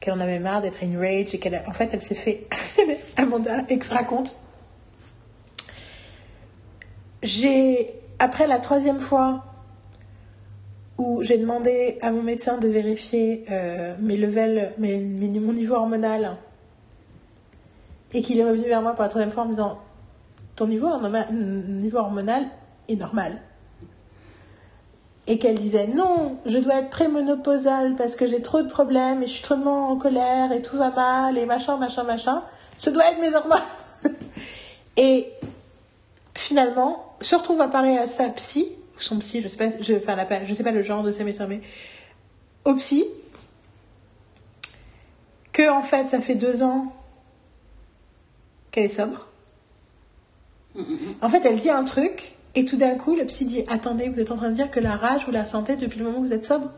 qu'elle 0.00 0.14
en 0.14 0.20
avait 0.20 0.38
marre 0.38 0.62
d'être 0.62 0.82
in 0.82 0.98
rage 0.98 1.34
et 1.34 1.38
qu'elle 1.38 1.62
en 1.66 1.72
fait 1.74 1.90
elle 1.92 2.00
s'est 2.00 2.14
fait 2.14 2.46
Amanda 3.18 3.64
extra 3.68 4.02
compte 4.02 4.34
j'ai 7.22 7.92
après 8.18 8.46
la 8.46 8.58
troisième 8.60 9.00
fois 9.00 9.44
où 10.96 11.22
j'ai 11.22 11.36
demandé 11.36 11.98
à 12.00 12.10
mon 12.12 12.22
médecin 12.22 12.56
de 12.56 12.68
vérifier 12.68 13.44
euh, 13.50 13.94
mes 14.00 14.16
levels 14.16 14.72
mes, 14.78 14.96
mes- 14.96 15.38
mon 15.40 15.52
niveau 15.52 15.74
hormonal 15.74 16.36
et 18.14 18.22
qu'il 18.22 18.38
est 18.38 18.44
revenu 18.44 18.64
vers 18.68 18.80
moi 18.80 18.92
pour 18.94 19.02
la 19.02 19.08
troisième 19.10 19.32
fois 19.32 19.42
en 19.42 19.46
me 19.46 19.50
disant 19.52 19.78
ton 20.60 20.66
niveau, 20.66 20.88
hormona- 20.88 21.32
niveau 21.32 21.96
hormonal 21.96 22.44
est 22.86 22.96
normal 22.96 23.40
et 25.26 25.38
qu'elle 25.38 25.54
disait 25.54 25.86
non, 25.86 26.36
je 26.44 26.58
dois 26.58 26.80
être 26.80 26.90
prémonopausale 26.90 27.96
parce 27.96 28.14
que 28.14 28.26
j'ai 28.26 28.42
trop 28.42 28.60
de 28.60 28.68
problèmes 28.68 29.22
et 29.22 29.26
je 29.26 29.32
suis 29.32 29.42
trop 29.42 29.54
en 29.54 29.96
colère 29.96 30.52
et 30.52 30.60
tout 30.60 30.76
va 30.76 30.90
mal 30.90 31.38
et 31.38 31.46
machin, 31.46 31.78
machin, 31.78 32.02
machin. 32.02 32.42
Ce 32.76 32.90
doit 32.90 33.08
être 33.10 33.20
mes 33.20 33.34
hormones. 33.34 33.62
et 34.98 35.32
finalement, 36.34 37.14
se 37.22 37.34
retrouve 37.36 37.62
à 37.62 37.68
parler 37.68 37.96
à 37.96 38.06
sa 38.06 38.28
psy, 38.28 38.68
ou 38.98 39.00
son 39.00 39.18
psy, 39.20 39.40
je 39.40 39.48
sais 39.48 39.56
pas, 39.56 39.70
je, 39.80 39.94
enfin, 39.94 40.14
la- 40.14 40.44
je 40.44 40.52
sais 40.52 40.64
pas 40.64 40.72
le 40.72 40.82
genre 40.82 41.02
de 41.02 41.10
ses 41.10 41.24
médecins, 41.24 41.46
mais 41.46 41.62
au 42.66 42.74
psy, 42.74 43.06
que 45.54 45.70
en 45.70 45.82
fait, 45.82 46.06
ça 46.08 46.20
fait 46.20 46.34
deux 46.34 46.62
ans 46.62 46.92
qu'elle 48.70 48.84
est 48.84 48.88
sobre. 48.90 49.29
En 51.20 51.28
fait, 51.28 51.44
elle 51.44 51.58
dit 51.58 51.70
un 51.70 51.84
truc, 51.84 52.34
et 52.54 52.64
tout 52.64 52.76
d'un 52.76 52.96
coup, 52.96 53.16
le 53.16 53.24
psy 53.26 53.44
dit 53.44 53.64
Attendez, 53.68 54.08
vous 54.08 54.20
êtes 54.20 54.30
en 54.30 54.36
train 54.36 54.50
de 54.50 54.54
dire 54.54 54.70
que 54.70 54.80
la 54.80 54.96
rage, 54.96 55.24
vous 55.26 55.32
la 55.32 55.46
sentez 55.46 55.76
depuis 55.76 55.98
le 55.98 56.06
moment 56.06 56.18
où 56.18 56.24
vous 56.24 56.32
êtes 56.32 56.44
sobre 56.44 56.70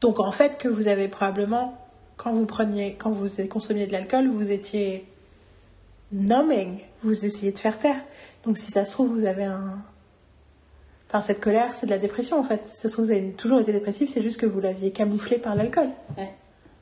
Donc, 0.00 0.20
en 0.20 0.32
fait, 0.32 0.58
que 0.58 0.68
vous 0.68 0.88
avez 0.88 1.08
probablement, 1.08 1.78
quand 2.16 2.32
vous 2.32 2.46
preniez, 2.46 2.94
quand 2.98 3.10
vous 3.10 3.28
consommiez 3.48 3.86
de 3.86 3.92
l'alcool, 3.92 4.28
vous 4.28 4.50
étiez 4.50 5.06
numbing, 6.12 6.78
vous 7.02 7.24
essayez 7.24 7.52
de 7.52 7.58
faire 7.58 7.78
taire. 7.78 8.00
Donc, 8.44 8.58
si 8.58 8.70
ça 8.70 8.84
se 8.84 8.92
trouve, 8.92 9.08
vous 9.08 9.24
avez 9.24 9.44
un. 9.44 9.78
Enfin, 11.08 11.22
cette 11.22 11.40
colère, 11.40 11.74
c'est 11.74 11.86
de 11.86 11.90
la 11.90 11.98
dépression, 11.98 12.38
en 12.38 12.44
fait. 12.44 12.60
Si 12.66 12.76
ça 12.76 12.88
se 12.88 12.92
trouve, 12.92 13.06
vous 13.06 13.10
avez 13.10 13.32
toujours 13.32 13.60
été 13.60 13.72
dépressif, 13.72 14.10
c'est 14.10 14.22
juste 14.22 14.38
que 14.38 14.46
vous 14.46 14.60
l'aviez 14.60 14.92
camouflé 14.92 15.38
par 15.38 15.56
l'alcool. 15.56 15.88
Ouais. 16.16 16.30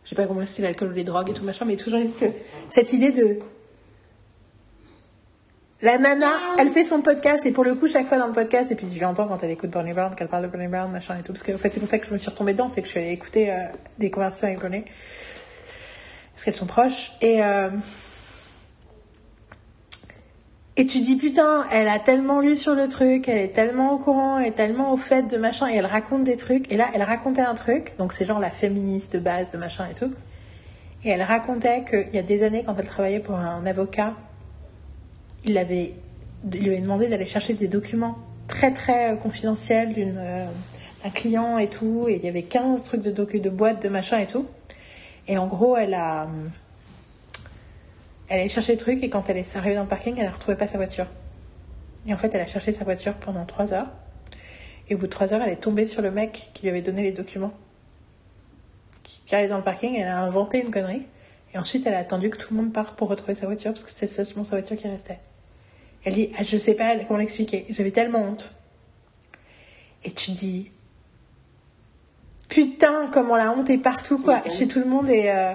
Je 0.04 0.10
sais 0.10 0.16
pas 0.16 0.26
comment 0.26 0.44
c'est 0.44 0.62
l'alcool 0.62 0.90
ou 0.90 0.94
les 0.94 1.04
drogues 1.04 1.30
et 1.30 1.34
tout 1.34 1.44
machin, 1.44 1.64
mais 1.64 1.76
toujours 1.76 2.00
que 2.18 2.26
cette 2.70 2.92
idée 2.92 3.12
de. 3.12 3.38
La 5.80 5.96
nana, 5.96 6.30
elle 6.58 6.70
fait 6.70 6.82
son 6.82 7.02
podcast 7.02 7.46
et 7.46 7.52
pour 7.52 7.62
le 7.62 7.76
coup, 7.76 7.86
chaque 7.86 8.08
fois 8.08 8.18
dans 8.18 8.26
le 8.26 8.32
podcast, 8.32 8.72
et 8.72 8.74
puis 8.74 8.88
je 8.92 9.00
l'entends 9.00 9.28
quand 9.28 9.42
elle 9.44 9.50
écoute 9.50 9.70
Bernie 9.70 9.92
Brown, 9.92 10.12
qu'elle 10.14 10.26
parle 10.26 10.42
de 10.42 10.48
Bernie 10.48 10.66
Brown, 10.66 10.90
machin 10.90 11.16
et 11.16 11.22
tout, 11.22 11.32
parce 11.32 11.44
que 11.44 11.52
en 11.52 11.58
fait, 11.58 11.72
c'est 11.72 11.78
pour 11.78 11.88
ça 11.88 11.98
que 11.98 12.06
je 12.06 12.12
me 12.12 12.18
suis 12.18 12.30
retombée 12.30 12.52
dedans, 12.52 12.68
c'est 12.68 12.80
que 12.80 12.86
je 12.88 12.90
suis 12.90 13.00
allée 13.00 13.12
écouter 13.12 13.52
euh, 13.52 13.64
des 13.98 14.10
conversations 14.10 14.48
avec 14.48 14.58
Bernie, 14.60 14.84
parce 16.34 16.44
qu'elles 16.44 16.56
sont 16.56 16.66
proches, 16.66 17.12
et. 17.20 17.44
euh, 17.44 17.70
Et 20.80 20.86
tu 20.86 21.00
dis 21.00 21.16
putain, 21.16 21.66
elle 21.72 21.88
a 21.88 21.98
tellement 21.98 22.40
lu 22.40 22.56
sur 22.56 22.74
le 22.74 22.88
truc, 22.88 23.28
elle 23.28 23.38
est 23.38 23.52
tellement 23.52 23.92
au 23.94 23.98
courant, 23.98 24.38
elle 24.38 24.46
est 24.46 24.52
tellement 24.52 24.92
au 24.92 24.96
fait 24.96 25.24
de 25.24 25.36
machin, 25.36 25.68
et 25.68 25.74
elle 25.74 25.86
raconte 25.86 26.22
des 26.22 26.36
trucs. 26.36 26.70
Et 26.70 26.76
là, 26.76 26.88
elle 26.94 27.02
racontait 27.02 27.40
un 27.40 27.56
truc, 27.56 27.94
donc 27.98 28.12
c'est 28.12 28.24
genre 28.24 28.38
la 28.38 28.50
féministe 28.50 29.12
de 29.12 29.18
base, 29.18 29.50
de 29.50 29.58
machin 29.58 29.88
et 29.90 29.94
tout. 29.94 30.12
Et 31.02 31.10
elle 31.10 31.22
racontait 31.22 31.84
qu'il 31.84 32.14
y 32.14 32.18
a 32.18 32.22
des 32.22 32.44
années, 32.44 32.62
quand 32.64 32.76
elle 32.78 32.86
travaillait 32.86 33.18
pour 33.18 33.34
un 33.34 33.66
avocat, 33.66 34.14
il, 35.44 35.58
avait, 35.58 35.94
il 36.52 36.60
lui 36.60 36.68
avait 36.68 36.80
demandé 36.80 37.08
d'aller 37.08 37.26
chercher 37.26 37.54
des 37.54 37.68
documents 37.68 38.18
très 38.46 38.72
très 38.72 39.12
euh, 39.12 39.16
confidentiels 39.16 39.94
euh, 39.96 40.46
d'un 41.04 41.10
client 41.10 41.58
et 41.58 41.68
tout. 41.68 42.06
Et 42.08 42.16
il 42.16 42.24
y 42.24 42.28
avait 42.28 42.42
15 42.42 42.82
trucs 42.84 43.02
de, 43.02 43.10
docu, 43.10 43.40
de 43.40 43.50
boîtes, 43.50 43.82
de 43.82 43.88
machin 43.88 44.18
et 44.18 44.26
tout. 44.26 44.46
Et 45.28 45.38
en 45.38 45.46
gros, 45.46 45.76
elle 45.76 45.94
a. 45.94 46.24
hum, 46.24 46.50
Elle 48.28 48.40
allait 48.40 48.48
chercher 48.48 48.72
le 48.72 48.78
truc 48.78 49.02
et 49.02 49.08
quand 49.08 49.28
elle 49.30 49.36
est 49.36 49.56
arrivée 49.56 49.76
dans 49.76 49.82
le 49.82 49.88
parking, 49.88 50.14
elle 50.18 50.26
ne 50.26 50.32
retrouvait 50.32 50.58
pas 50.58 50.66
sa 50.66 50.78
voiture. 50.78 51.06
Et 52.06 52.14
en 52.14 52.16
fait, 52.16 52.34
elle 52.34 52.40
a 52.40 52.46
cherché 52.46 52.72
sa 52.72 52.84
voiture 52.84 53.14
pendant 53.14 53.44
3 53.44 53.72
heures. 53.72 53.88
Et 54.88 54.94
au 54.94 54.98
bout 54.98 55.06
de 55.06 55.10
3 55.10 55.34
heures, 55.34 55.42
elle 55.42 55.52
est 55.52 55.56
tombée 55.56 55.86
sur 55.86 56.00
le 56.02 56.10
mec 56.10 56.50
qui 56.54 56.62
lui 56.62 56.70
avait 56.70 56.82
donné 56.82 57.02
les 57.02 57.12
documents. 57.12 57.52
Qui 59.04 59.20
qui 59.26 59.34
arrive 59.34 59.50
dans 59.50 59.58
le 59.58 59.64
parking, 59.64 59.94
elle 59.96 60.08
a 60.08 60.18
inventé 60.20 60.62
une 60.62 60.70
connerie. 60.70 61.06
Et 61.54 61.58
ensuite, 61.58 61.86
elle 61.86 61.94
a 61.94 61.98
attendu 61.98 62.30
que 62.30 62.36
tout 62.36 62.54
le 62.54 62.60
monde 62.60 62.72
parte 62.72 62.96
pour 62.96 63.08
retrouver 63.08 63.34
sa 63.34 63.46
voiture 63.46 63.72
parce 63.72 63.84
que 63.84 63.90
c'était 63.90 64.06
seulement 64.06 64.44
sa 64.44 64.56
voiture 64.56 64.76
qui 64.76 64.88
restait. 64.88 65.20
Elle 66.04 66.14
dit, 66.14 66.30
ah, 66.38 66.42
je 66.42 66.56
sais 66.56 66.74
pas 66.74 66.96
comment 67.06 67.18
l'expliquer? 67.18 67.66
J'avais 67.70 67.90
tellement 67.90 68.20
honte. 68.20 68.54
Et 70.04 70.10
tu 70.12 70.30
dis, 70.30 70.70
putain, 72.48 73.08
comment 73.12 73.36
la 73.36 73.50
honte 73.50 73.68
est 73.70 73.78
partout, 73.78 74.18
quoi, 74.18 74.42
Ok. 74.44 74.52
chez 74.52 74.68
tout 74.68 74.78
le 74.78 74.84
monde. 74.86 75.08
Et, 75.08 75.30
euh, 75.30 75.52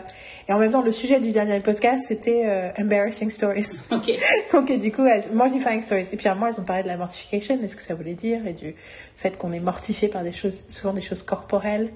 et 0.47 0.53
en 0.53 0.59
même 0.59 0.71
temps, 0.71 0.81
le 0.81 0.91
sujet 0.91 1.19
du 1.19 1.31
dernier 1.31 1.59
podcast, 1.59 2.05
c'était 2.07 2.43
euh, 2.45 2.71
embarrassing 2.77 3.29
stories. 3.29 3.79
Ok. 3.91 4.11
Donc, 4.51 4.69
et 4.69 4.77
du 4.77 4.91
coup, 4.91 5.05
elles, 5.05 5.31
mortifying 5.33 5.81
stories. 5.81 6.07
Et 6.11 6.17
puis, 6.17 6.27
à 6.27 6.35
moi, 6.35 6.49
elles 6.49 6.59
ont 6.59 6.65
parlé 6.65 6.83
de 6.83 6.87
la 6.87 6.97
mortification, 6.97 7.59
est-ce 7.63 7.75
que 7.75 7.81
ça 7.81 7.95
voulait 7.95 8.15
dire, 8.15 8.45
et 8.45 8.53
du 8.53 8.75
fait 9.15 9.37
qu'on 9.37 9.51
est 9.53 9.59
mortifié 9.59 10.07
par 10.07 10.23
des 10.23 10.33
choses, 10.33 10.63
souvent 10.69 10.93
des 10.93 11.01
choses 11.01 11.23
corporelles, 11.23 11.91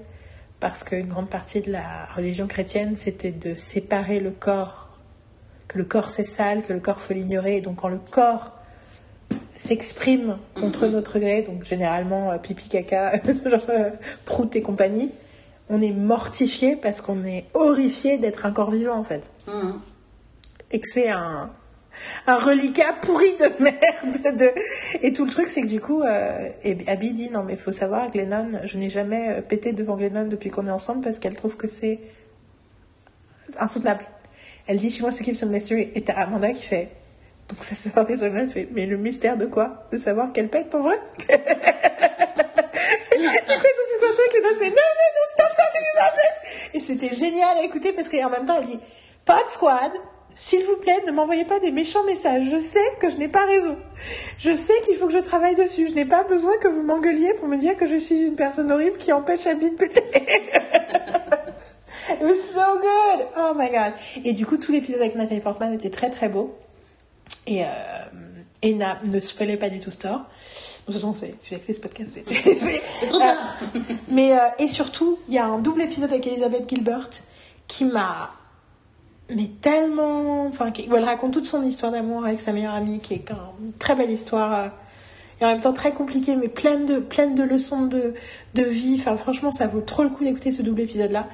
parce 0.60 0.82
qu'une 0.82 1.08
grande 1.08 1.28
partie 1.28 1.60
de 1.60 1.70
la 1.70 2.06
religion 2.16 2.46
chrétienne, 2.46 2.96
c'était 2.96 3.32
de 3.32 3.54
séparer 3.56 4.20
le 4.20 4.30
corps, 4.30 4.90
que 5.68 5.78
le 5.78 5.84
corps 5.84 6.10
c'est 6.10 6.24
sale, 6.24 6.62
que 6.62 6.72
le 6.72 6.80
corps 6.80 7.00
faut 7.00 7.14
l'ignorer. 7.14 7.56
Et 7.56 7.60
donc, 7.60 7.76
quand 7.76 7.88
le 7.88 7.98
corps 7.98 8.52
s'exprime 9.56 10.38
contre 10.54 10.86
notre 10.86 11.18
gré, 11.18 11.42
donc 11.42 11.64
généralement 11.64 12.30
euh, 12.30 12.38
pipi, 12.38 12.68
caca, 12.68 13.20
ce 13.24 13.48
genre 13.48 13.66
prout 14.24 14.54
et 14.56 14.62
compagnie, 14.62 15.12
on 15.68 15.80
est 15.80 15.92
mortifié 15.92 16.76
parce 16.76 17.00
qu'on 17.00 17.24
est 17.24 17.44
horrifié 17.54 18.18
d'être 18.18 18.46
un 18.46 18.52
corps 18.52 18.70
vivant 18.70 18.96
en 18.96 19.04
fait. 19.04 19.30
Mhm. 19.46 19.80
Et 20.70 20.80
que 20.80 20.88
c'est 20.88 21.08
un, 21.08 21.50
un 22.26 22.38
reliquat 22.38 22.92
pourri 23.00 23.36
de 23.36 23.62
merde. 23.62 24.36
De... 24.38 24.52
Et 25.02 25.12
tout 25.12 25.24
le 25.24 25.30
truc, 25.30 25.48
c'est 25.48 25.62
que 25.62 25.66
du 25.66 25.80
coup, 25.80 26.02
euh, 26.02 26.48
et 26.64 26.76
Abby 26.86 27.12
dit 27.12 27.30
non, 27.30 27.42
mais 27.42 27.56
faut 27.56 27.72
savoir, 27.72 28.10
Glennon, 28.10 28.60
je 28.64 28.78
n'ai 28.78 28.90
jamais 28.90 29.30
euh, 29.30 29.40
pété 29.40 29.72
devant 29.72 29.96
Glennon 29.96 30.26
depuis 30.26 30.50
qu'on 30.50 30.66
est 30.66 30.70
ensemble 30.70 31.02
parce 31.02 31.18
qu'elle 31.18 31.34
trouve 31.34 31.56
que 31.56 31.68
c'est 31.68 32.00
insoutenable. 33.58 34.04
Elle 34.66 34.78
dit, 34.78 34.90
She 34.90 35.00
wants 35.00 35.16
to 35.16 35.24
keep 35.24 35.36
some 35.36 35.50
mystery. 35.50 35.90
Et 35.94 36.02
t'as 36.02 36.14
Amanda 36.14 36.52
qui 36.52 36.64
fait, 36.64 36.90
donc 37.48 37.64
ça 37.64 37.74
se 37.74 37.88
passe 37.88 38.22
elle 38.22 38.48
fait, 38.50 38.68
mais 38.72 38.86
le 38.86 38.98
mystère 38.98 39.36
de 39.36 39.46
quoi? 39.46 39.86
De 39.90 39.96
savoir 39.96 40.32
qu'elle 40.32 40.48
pète 40.48 40.68
pour 40.68 40.82
vrai? 40.82 40.98
Du 43.18 43.24
coup, 43.24 43.32
sont 43.34 43.92
super 43.94 44.12
sûrs 44.12 44.28
que 44.28 44.58
fait, 44.58 44.70
non, 44.70 44.76
non, 44.76 45.08
non, 45.16 45.24
stop 45.32 45.56
talking 45.56 45.86
about 45.96 46.16
this 46.16 46.74
Et 46.74 46.80
c'était 46.80 47.16
génial 47.16 47.58
à 47.58 47.62
écouter 47.64 47.92
parce 47.92 48.08
qu'en 48.08 48.30
même 48.30 48.46
temps, 48.46 48.58
elle 48.60 48.66
dit, 48.66 48.80
Pod 49.24 49.48
Squad, 49.48 49.90
s'il 50.38 50.64
vous 50.64 50.76
plaît, 50.76 51.02
ne 51.06 51.12
m'envoyez 51.12 51.44
pas 51.44 51.58
des 51.58 51.72
méchants 51.72 52.04
messages. 52.04 52.44
Je 52.48 52.60
sais 52.60 52.84
que 53.00 53.10
je 53.10 53.16
n'ai 53.16 53.26
pas 53.26 53.44
raison. 53.44 53.76
Je 54.38 54.54
sais 54.54 54.74
qu'il 54.86 54.94
faut 54.96 55.08
que 55.08 55.12
je 55.12 55.18
travaille 55.18 55.56
dessus. 55.56 55.88
Je 55.88 55.94
n'ai 55.94 56.04
pas 56.04 56.22
besoin 56.22 56.56
que 56.58 56.68
vous 56.68 56.82
m'engueuliez 56.84 57.34
pour 57.34 57.48
me 57.48 57.56
dire 57.56 57.76
que 57.76 57.86
je 57.86 57.96
suis 57.96 58.22
une 58.22 58.36
personne 58.36 58.70
horrible 58.70 58.98
qui 58.98 59.12
empêche 59.12 59.44
la 59.44 59.54
de 59.54 59.68
péter. 59.70 60.04
It 62.10 62.22
was 62.22 62.36
so 62.36 62.60
good! 62.80 63.26
Oh 63.36 63.52
my 63.54 63.68
god! 63.68 63.92
Et 64.24 64.32
du 64.32 64.46
coup, 64.46 64.56
tout 64.56 64.72
l'épisode 64.72 65.00
avec 65.00 65.16
Nathalie 65.16 65.40
Portman 65.40 65.74
était 65.74 65.90
très 65.90 66.08
très 66.08 66.28
beau. 66.28 66.56
Et, 67.46 67.64
euh, 67.64 67.66
et 68.62 68.72
na, 68.74 68.98
ne 69.04 69.20
spoilez 69.20 69.56
pas 69.56 69.68
du 69.68 69.80
tout 69.80 69.90
Store. 69.90 70.20
De 70.86 70.92
toute 70.92 70.94
façon, 70.94 71.14
tu 71.42 71.54
as 71.54 71.58
créé 71.58 71.74
ce 71.74 71.80
podcast. 71.80 72.10
C'est 72.44 73.08
trop 73.08 73.18
bien! 73.18 73.38
Euh, 73.74 73.80
mais, 74.08 74.32
euh, 74.32 74.42
et 74.58 74.68
surtout, 74.68 75.18
il 75.28 75.34
y 75.34 75.38
a 75.38 75.44
un 75.46 75.58
double 75.58 75.82
épisode 75.82 76.10
avec 76.10 76.26
Elisabeth 76.26 76.68
Gilbert 76.68 77.10
qui 77.66 77.84
m'a 77.84 78.37
mais 79.34 79.50
tellement 79.60 80.46
enfin 80.46 80.72
elle 80.76 81.04
raconte 81.04 81.32
toute 81.32 81.46
son 81.46 81.62
histoire 81.62 81.92
d'amour 81.92 82.24
avec 82.24 82.40
sa 82.40 82.52
meilleure 82.52 82.74
amie 82.74 83.00
qui 83.00 83.14
est 83.14 83.24
une 83.60 83.72
très 83.74 83.94
belle 83.94 84.10
histoire 84.10 84.54
euh, 84.54 84.68
et 85.40 85.44
en 85.44 85.48
même 85.48 85.60
temps 85.60 85.72
très 85.72 85.92
compliquée 85.92 86.34
mais 86.34 86.48
pleine 86.48 86.86
de 86.86 86.98
pleine 86.98 87.34
de 87.34 87.42
leçons 87.42 87.86
de, 87.86 88.14
de 88.54 88.62
vie 88.62 88.96
enfin 88.98 89.16
franchement 89.16 89.52
ça 89.52 89.66
vaut 89.66 89.80
trop 89.80 90.02
le 90.02 90.08
coup 90.08 90.24
d'écouter 90.24 90.50
ce 90.50 90.62
double 90.62 90.80
épisode 90.80 91.12
là 91.12 91.28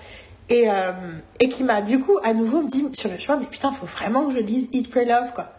et, 0.49 0.69
euh, 0.69 0.93
et 1.41 1.49
qui 1.49 1.63
m'a 1.63 1.81
du 1.81 2.01
coup 2.01 2.19
à 2.25 2.35
nouveau 2.35 2.65
dit 2.65 2.85
sur 2.93 3.11
le 3.11 3.19
chemin 3.19 3.39
mais 3.39 3.47
putain 3.47 3.73
faut 3.73 3.87
vraiment 3.87 4.27
que 4.27 4.35
je 4.35 4.41
lise 4.41 4.69
Eat 4.73 4.91
Pray 4.91 5.07
Love 5.07 5.33
quoi 5.33 5.53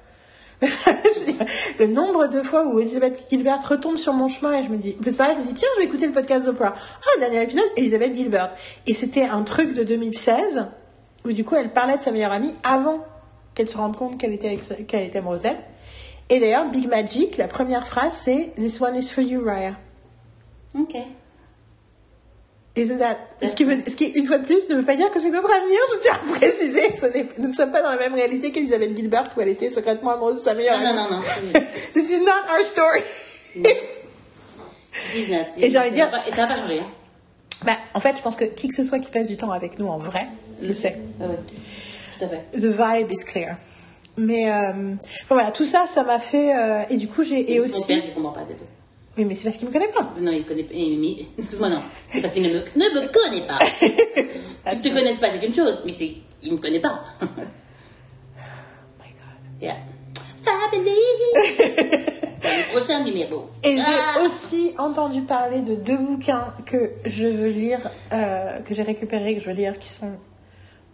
le 1.80 1.88
nombre 1.88 2.27
de 2.27 2.41
fois 2.41 2.65
où 2.65 2.80
Elisabeth 2.80 3.27
Gilbert 3.30 3.67
retombe 3.67 3.97
sur 3.97 4.14
mon 4.14 4.30
chemin 4.30 4.53
et 4.53 4.64
je 4.64 4.69
me 4.69 4.77
dis, 4.77 4.95
c'est 5.03 5.17
pareil, 5.17 5.35
je 5.35 5.41
me 5.41 5.47
dis, 5.47 5.53
tiens, 5.53 5.67
je 5.75 5.81
vais 5.81 5.85
écouter 5.85 6.07
le 6.07 6.14
podcast 6.14 6.45
d'Oprah. 6.45 6.73
Ah, 6.77 7.19
dernier 7.19 7.43
épisode, 7.43 7.65
Elisabeth 7.75 8.15
Gilbert. 8.15 8.51
Et 8.88 8.93
c'était 8.93 9.23
un 9.23 9.43
truc 9.43 9.73
de 9.73 9.83
2016 9.83 10.65
où 11.26 11.34
du 11.34 11.44
coup 11.44 11.56
elle 11.56 11.74
parlait 11.74 11.98
de 11.98 12.02
sa 12.02 12.12
meilleure 12.12 12.32
amie 12.32 12.54
avant 12.64 13.04
qu'elle 13.54 13.68
se 13.68 13.78
rende 13.78 13.95
compte 13.95 14.18
qu'elle 14.18 14.34
était, 14.34 14.58
qu'elle 14.88 15.04
était 15.04 15.20
amoureuse 15.20 15.42
d'elle. 15.44 15.58
Et 16.30 16.40
d'ailleurs, 16.40 16.70
Big 16.70 16.88
Magic, 16.88 17.38
la 17.38 17.48
première 17.48 17.88
phrase 17.88 18.14
c'est 18.14 18.54
This 18.56 18.80
one 18.82 18.95
is 18.95 19.10
for 19.10 19.24
you, 19.24 19.44
Raya. 19.44 19.76
Ok. 20.78 20.95
Isn't 22.78 22.98
that... 22.98 23.18
Ce 23.42 23.56
qui, 23.56 23.64
veut, 23.64 23.78
ce 23.88 23.95
qui, 23.95 24.08
une 24.08 24.26
fois 24.26 24.38
de 24.38 24.45
plus, 24.45 24.68
ne 24.68 24.76
veut 24.76 24.84
pas 24.84 24.98
dire 24.98 25.10
que 25.10 25.20
c'est 25.22 25.30
notre 25.30 25.50
avenir, 25.50 25.80
je 25.94 26.00
tiens 26.00 26.14
à 26.14 26.38
préciser. 26.38 26.94
Ce 26.95 27.06
nous 27.42 27.48
ne 27.48 27.54
sommes 27.54 27.72
pas 27.72 27.82
dans 27.82 27.92
la 27.92 27.98
même 27.98 28.14
réalité 28.14 28.52
qu'Elisabeth 28.52 28.98
Gilbert 28.98 29.30
où 29.38 29.42
elle 29.42 29.48
était 29.48 29.70
secrètement 29.70 30.12
amoureuse 30.12 30.36
de 30.36 30.40
sa 30.40 30.54
meilleure 30.56 30.76
amie. 30.76 30.94
Non, 30.94 31.10
non, 31.10 31.18
non. 31.18 31.24
This 31.94 32.10
is 32.10 32.20
not 32.20 32.52
our 32.52 32.66
story. 32.66 33.04
Et 35.58 35.70
j'ai 35.70 35.80
envie 35.80 35.90
de 35.90 35.95
dire. 35.95 36.12
Et 36.28 36.32
ça 36.32 36.45
va 36.45 36.54
pas 36.54 36.60
changer. 36.60 36.80
Hein. 36.80 36.92
Bah, 37.66 37.78
en 37.94 38.00
fait, 38.02 38.18
je 38.18 38.22
pense 38.22 38.36
que 38.36 38.45
qui 38.45 38.68
que 38.68 38.76
ce 38.76 38.84
soit 38.84 39.00
qui 39.00 39.10
passe 39.10 39.28
du 39.28 39.38
temps 39.38 39.52
avec 39.52 39.80
nous 39.80 39.88
en 39.88 39.98
vrai 39.98 40.28
le 40.61 40.74
sait. 40.74 40.98
Ah 41.19 41.25
oui, 41.30 41.35
tout 42.17 42.25
à 42.25 42.27
fait. 42.27 42.45
The 42.53 42.66
vibe 42.66 43.11
is 43.11 43.24
clear. 43.25 43.58
Mais 44.17 44.50
euh, 44.50 44.72
bon, 45.30 45.35
voilà, 45.35 45.51
tout 45.51 45.66
ça, 45.66 45.85
ça 45.88 46.03
m'a 46.03 46.19
fait. 46.19 46.56
Euh, 46.56 46.84
et 46.90 46.98
du 46.98 47.08
coup, 47.08 47.24
j'ai. 47.24 47.53
Et, 47.53 47.59
aussi. 47.59 47.82
Mon 47.82 47.88
père, 47.88 48.03
il 48.06 48.14
comprend 48.14 48.32
pas, 48.32 48.45
c'est 48.48 48.56
tout. 48.56 48.64
Oui, 49.17 49.25
mais 49.25 49.34
c'est 49.34 49.45
parce 49.45 49.58
qu'il 49.58 49.67
me 49.67 49.74
connaît 49.74 49.92
pas. 49.92 50.14
Non, 50.19 50.32
il 50.32 50.43
connaît 50.43 50.64
pas. 50.64 50.74
Excuse-moi, 51.38 51.69
non. 51.69 51.82
C'est 52.11 52.22
parce 52.22 52.34
qu'il 52.34 52.43
ne 52.43 52.50
me, 52.50 52.56
ne 52.56 53.01
me 53.01 53.08
connaît 53.08 53.48
pas. 53.48 53.59
Qu'ils 54.72 54.82
te 54.82 54.95
connaissent 54.95 55.17
pas, 55.17 55.27
c'est 55.32 55.45
une 55.45 55.53
chose, 55.53 55.80
mais 55.85 55.92
c'est 55.92 56.11
qu'il 56.42 56.53
me 56.53 56.58
connaît 56.58 56.80
pas. 56.80 57.01
oh 57.22 57.25
my 57.38 59.09
god. 59.09 59.61
Yeah. 59.61 59.77
Family. 60.43 60.90
prochain 62.72 63.03
numéro. 63.03 63.50
Et 63.64 63.75
j'ai 63.75 63.84
ah. 63.85 64.24
aussi 64.24 64.74
entendu 64.77 65.22
parler 65.22 65.61
de 65.61 65.75
deux 65.75 65.98
bouquins 65.98 66.53
que 66.66 66.92
je 67.06 67.25
veux 67.25 67.50
lire, 67.50 67.80
euh, 68.11 68.59
que 68.61 68.74
j'ai 68.74 68.84
récupérés, 68.84 69.35
que 69.35 69.42
je 69.42 69.50
veux 69.50 69.56
lire, 69.56 69.80
qui 69.80 69.90
sont 69.90 70.14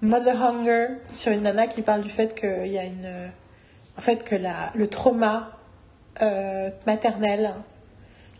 Mother 0.01 0.41
Hunger, 0.41 0.87
sur 1.13 1.31
une 1.31 1.43
nana 1.43 1.67
qui 1.67 1.81
parle 1.81 2.01
du 2.01 2.09
fait 2.09 2.33
qu'il 2.33 2.71
y 2.71 2.79
a 2.79 2.83
une. 2.83 3.09
En 3.97 4.01
fait, 4.01 4.23
que 4.23 4.35
la, 4.35 4.71
le 4.73 4.87
trauma 4.87 5.51
euh, 6.21 6.69
maternel, 6.87 7.53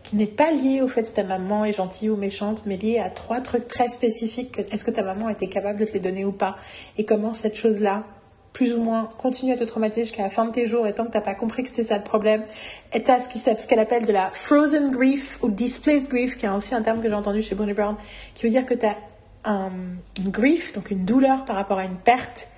qui 0.02 0.16
n'est 0.16 0.26
pas 0.26 0.50
lié 0.50 0.80
au 0.82 0.88
fait 0.88 1.02
que 1.02 1.14
ta 1.14 1.24
maman 1.24 1.64
est 1.64 1.72
gentille 1.72 2.10
ou 2.10 2.16
méchante, 2.16 2.62
mais 2.66 2.76
lié 2.76 2.98
à 2.98 3.10
trois 3.10 3.40
trucs 3.40 3.68
très 3.68 3.88
spécifiques. 3.88 4.58
Est-ce 4.58 4.84
que 4.84 4.90
ta 4.90 5.02
maman 5.02 5.28
était 5.28 5.46
capable 5.46 5.78
de 5.78 5.84
te 5.84 5.92
les 5.92 6.00
donner 6.00 6.24
ou 6.24 6.32
pas? 6.32 6.56
Et 6.98 7.04
comment 7.04 7.34
cette 7.34 7.56
chose-là 7.56 8.04
plus 8.52 8.74
ou 8.74 8.82
moins 8.82 9.08
continue 9.16 9.52
à 9.52 9.56
te 9.56 9.64
traumatiser 9.64 10.02
jusqu'à 10.02 10.24
la 10.24 10.30
fin 10.30 10.44
de 10.44 10.52
tes 10.52 10.66
jours 10.66 10.86
et 10.86 10.94
tant 10.94 11.06
que 11.06 11.10
tu 11.10 11.16
n'as 11.16 11.22
pas 11.22 11.34
compris 11.34 11.62
que 11.62 11.70
c'était 11.70 11.84
ça 11.84 11.96
le 11.96 12.04
problème, 12.04 12.44
et 12.92 13.02
tu 13.02 13.10
as 13.10 13.20
ce 13.20 13.66
qu'elle 13.66 13.78
appelle 13.78 14.04
de 14.04 14.12
la 14.12 14.30
frozen 14.30 14.90
grief 14.90 15.38
ou 15.42 15.48
displaced 15.48 16.08
grief, 16.08 16.36
qui 16.36 16.44
est 16.44 16.50
aussi 16.50 16.74
un 16.74 16.82
terme 16.82 17.00
que 17.00 17.08
j'ai 17.08 17.14
entendu 17.14 17.40
chez 17.40 17.54
Bonnie 17.54 17.72
Brown, 17.72 17.96
qui 18.34 18.44
veut 18.44 18.50
dire 18.50 18.66
que 18.66 18.74
tu 18.74 18.84
as 18.84 18.96
un, 19.44 19.70
une 20.18 20.30
grief, 20.30 20.72
donc 20.72 20.90
une 20.90 21.04
douleur 21.04 21.44
par 21.44 21.56
rapport 21.56 21.78
à 21.78 21.84
une 21.84 21.96
perte 21.96 22.48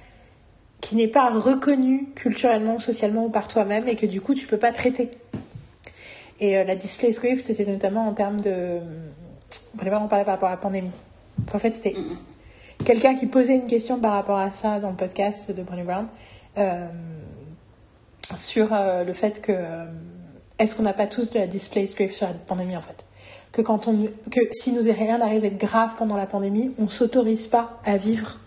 qui 0.81 0.97
n'est 0.97 1.09
pas 1.09 1.31
reconnue 1.31 2.09
culturellement, 2.15 2.79
socialement 2.79 3.25
ou 3.25 3.31
par 3.31 3.49
toi-même 3.49 3.89
et 3.89 3.97
que 3.97 4.07
du 4.07 4.21
coup 4.21 4.35
tu 4.35 4.47
peux 4.47 4.59
pas 4.59 4.73
traiter. 4.73 5.11
Et 6.41 6.59
euh, 6.59 6.65
la 6.65 6.77
displaced 6.77 7.23
grief, 7.23 7.45
c'était 7.45 7.65
notamment 7.65 8.07
en 8.07 8.13
termes 8.13 8.41
de... 8.41 8.81
Bonnie 9.75 9.91
Brown 9.91 10.03
en 10.03 10.09
parlait 10.09 10.25
par 10.25 10.35
rapport 10.35 10.49
à 10.49 10.53
la 10.53 10.59
pandémie. 10.59 10.91
En 11.53 11.59
fait, 11.59 11.75
c'était 11.75 11.95
quelqu'un 12.85 13.15
qui 13.15 13.27
posait 13.27 13.55
une 13.55 13.67
question 13.67 13.99
par 13.99 14.13
rapport 14.13 14.39
à 14.39 14.53
ça 14.53 14.81
dans 14.81 14.91
le 14.91 14.97
podcast 14.97 15.51
de 15.51 15.63
Brené 15.63 15.85
Brown 15.85 16.07
euh, 16.59 16.89
sur 18.37 18.73
euh, 18.73 19.05
le 19.05 19.13
fait 19.13 19.41
que 19.41 19.53
est-ce 20.59 20.77
qu'on 20.77 20.83
n'a 20.83 20.93
pas 20.93 21.07
tous 21.07 21.31
de 21.31 21.39
la 21.39 21.47
displaced 21.47 21.97
grief 21.97 22.13
sur 22.13 22.27
la 22.27 22.35
pandémie 22.35 22.77
en 22.77 22.81
fait? 22.81 23.05
Que 23.55 23.63
quand 23.63 23.89
on 23.89 24.09
que 24.31 24.41
si 24.53 24.73
nous 24.73 24.91
est 24.91 24.93
rien 24.93 25.21
arrivé 25.23 25.49
de 25.49 25.59
grave 25.59 25.95
pendant 25.97 26.17
la 26.17 26.27
pandémie 26.27 26.75
on 26.79 26.89
s'autorise 26.89 27.47
pas 27.47 27.81
à 27.85 27.97
vivre 27.97 28.39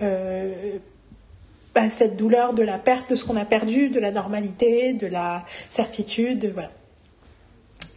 bah, 0.00 1.88
cette 1.90 2.16
douleur 2.16 2.54
de 2.54 2.62
la 2.62 2.78
perte 2.78 3.10
de 3.10 3.16
ce 3.16 3.24
qu'on 3.24 3.36
a 3.36 3.44
perdu 3.44 3.90
de 3.90 4.00
la 4.00 4.12
normalité 4.12 4.94
de 4.94 5.06
la 5.06 5.44
certitude 5.68 6.52
voilà 6.54 6.70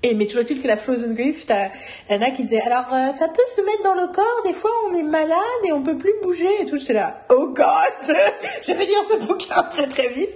et 0.04 0.16
mais 0.16 0.26
toujours 0.26 0.42
est-il 0.42 0.62
que 0.62 0.68
la 0.68 0.78
frozen 0.78 1.14
grief, 1.14 1.46
t'as 1.46 1.70
Anna 2.10 2.32
qui 2.32 2.44
disait 2.44 2.62
alors 2.62 2.92
euh, 2.92 3.12
ça 3.12 3.28
peut 3.28 3.44
se 3.48 3.62
mettre 3.62 3.84
dans 3.84 3.94
le 3.94 4.08
corps, 4.08 4.42
des 4.44 4.54
fois 4.54 4.72
on 4.90 4.96
est 4.96 5.04
malade 5.04 5.38
et 5.68 5.72
on 5.72 5.84
peut 5.84 5.98
plus 5.98 6.14
bouger 6.24 6.50
et 6.62 6.66
tout. 6.66 6.80
J'étais 6.80 6.94
là, 6.94 7.24
oh 7.30 7.50
God, 7.50 8.16
je 8.68 8.72
vais 8.72 8.86
lire 8.86 9.04
ce 9.12 9.28
bouquin 9.28 9.62
très 9.64 9.88
très 9.88 10.10
vite. 10.10 10.32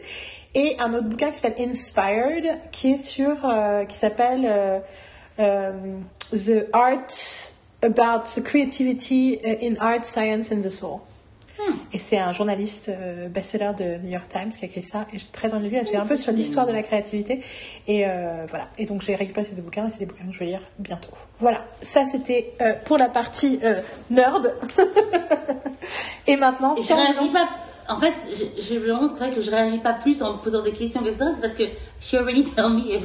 Et 0.53 0.75
un 0.79 0.93
autre 0.93 1.07
bouquin 1.07 1.31
qui 1.31 1.39
s'appelle 1.39 1.69
Inspired, 1.69 2.59
qui 2.71 2.91
est 2.91 2.97
sur, 2.97 3.43
euh, 3.43 3.85
qui 3.85 3.97
s'appelle 3.97 4.45
euh, 5.39 5.71
The 6.31 6.67
Art 6.73 7.53
about 7.83 8.25
the 8.35 8.43
creativity 8.43 9.39
in 9.43 9.75
art, 9.79 10.05
science 10.05 10.51
and 10.51 10.61
the 10.61 10.71
soul. 10.71 11.01
Et 11.93 11.97
c'est 11.97 12.17
un 12.17 12.33
journaliste 12.33 12.89
euh, 12.89 13.27
best-seller 13.29 13.71
de 13.77 13.97
New 14.03 14.11
York 14.11 14.27
Times 14.29 14.49
qui 14.49 14.65
a 14.65 14.67
écrit 14.67 14.83
ça. 14.83 15.05
Et 15.13 15.19
j'ai 15.19 15.27
très 15.27 15.53
envie 15.53 15.67
de 15.67 15.73
lire. 15.73 15.81
C'est 15.85 15.95
un 15.95 16.05
peu 16.05 16.17
sur 16.17 16.31
l'histoire 16.31 16.67
de 16.67 16.71
la 16.71 16.83
créativité. 16.83 17.41
Et 17.87 18.05
euh, 18.05 18.45
voilà. 18.49 18.67
Et 18.77 18.85
donc 18.85 19.01
j'ai 19.01 19.15
récupéré 19.15 19.45
ces 19.45 19.55
deux 19.55 19.61
bouquins. 19.61 19.87
Et 19.87 19.89
c'est 19.89 19.99
des 19.99 20.05
bouquins 20.05 20.25
que 20.25 20.33
je 20.33 20.39
vais 20.39 20.45
lire 20.45 20.61
bientôt. 20.79 21.11
Voilà. 21.39 21.65
Ça 21.81 22.05
c'était 22.05 22.53
euh, 22.61 22.73
pour 22.85 22.97
la 22.97 23.09
partie 23.09 23.59
nerd. 24.09 24.53
et 26.27 26.35
maintenant. 26.35 26.75
je 26.75 26.93
réagis 26.93 27.31
pas. 27.31 27.49
En 27.87 27.99
fait, 27.99 28.13
je, 28.27 28.61
je 28.61 28.79
vraiment 28.79 29.07
que 29.09 29.41
je 29.41 29.51
réagis 29.51 29.77
pas 29.77 29.93
plus 29.93 30.21
en 30.23 30.33
me 30.33 30.37
posant 30.39 30.63
des 30.63 30.73
questions 30.73 31.03
que 31.03 31.11
ça. 31.11 31.31
C'est 31.35 31.41
parce 31.41 31.53
que 31.53 31.63
she 32.01 32.15
already 32.15 32.43
tell 32.55 32.69
me. 32.69 32.99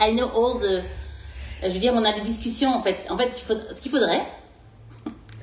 I 0.00 0.14
know 0.14 0.28
all 0.34 0.58
the. 0.58 0.82
Je 1.62 1.68
veux 1.68 1.78
dire, 1.78 1.92
on 1.94 2.04
a 2.04 2.12
des 2.12 2.22
discussions 2.22 2.70
en 2.70 2.82
fait. 2.82 3.06
En 3.10 3.16
fait, 3.16 3.30
ce 3.32 3.80
qu'il 3.80 3.90
faudrait 3.90 4.22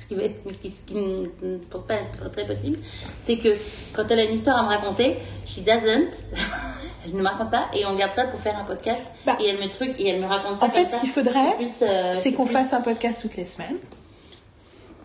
ce 0.00 0.06
qui, 0.06 0.70
ce 0.70 0.82
qui, 0.82 0.96
ne 0.96 1.58
pense 1.70 1.84
pas 1.84 1.94
être 1.94 2.30
très 2.30 2.46
possible, 2.46 2.78
c'est 3.20 3.36
que 3.36 3.48
quand 3.92 4.04
elle 4.10 4.20
a 4.20 4.24
une 4.24 4.34
histoire 4.34 4.58
à 4.58 4.62
me 4.62 4.68
raconter, 4.68 5.18
she 5.44 5.60
doesn't, 5.60 6.24
je 7.06 7.12
ne 7.12 7.18
me 7.18 7.26
raconte 7.26 7.50
pas, 7.50 7.68
et 7.74 7.84
on 7.86 7.96
garde 7.96 8.12
ça 8.12 8.24
pour 8.24 8.40
faire 8.40 8.56
un 8.56 8.64
podcast, 8.64 9.02
bah. 9.26 9.36
et 9.40 9.48
elle 9.48 9.58
me 9.58 9.68
truc, 9.68 9.98
et 10.00 10.08
elle 10.08 10.20
me 10.20 10.26
raconte 10.26 10.58
ça. 10.58 10.66
En 10.66 10.70
fait, 10.70 10.86
ce 10.86 11.00
qu'il 11.00 11.10
faudrait, 11.10 11.56
euh, 11.82 12.14
c'est 12.16 12.32
qu'on 12.32 12.46
fasse 12.46 12.72
un 12.72 12.80
podcast 12.80 13.20
toutes 13.22 13.36
les 13.36 13.46
semaines, 13.46 13.76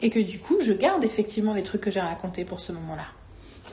et 0.02 0.10
que 0.10 0.20
du 0.20 0.40
coup, 0.40 0.58
je 0.62 0.74
garde 0.74 1.04
effectivement 1.04 1.54
les 1.54 1.64
trucs 1.64 1.82
que 1.82 1.92
j'ai 1.92 2.02
racontés 2.02 2.46
pour 2.46 2.60
ce 2.60 2.72
moment-là. 2.72 3.08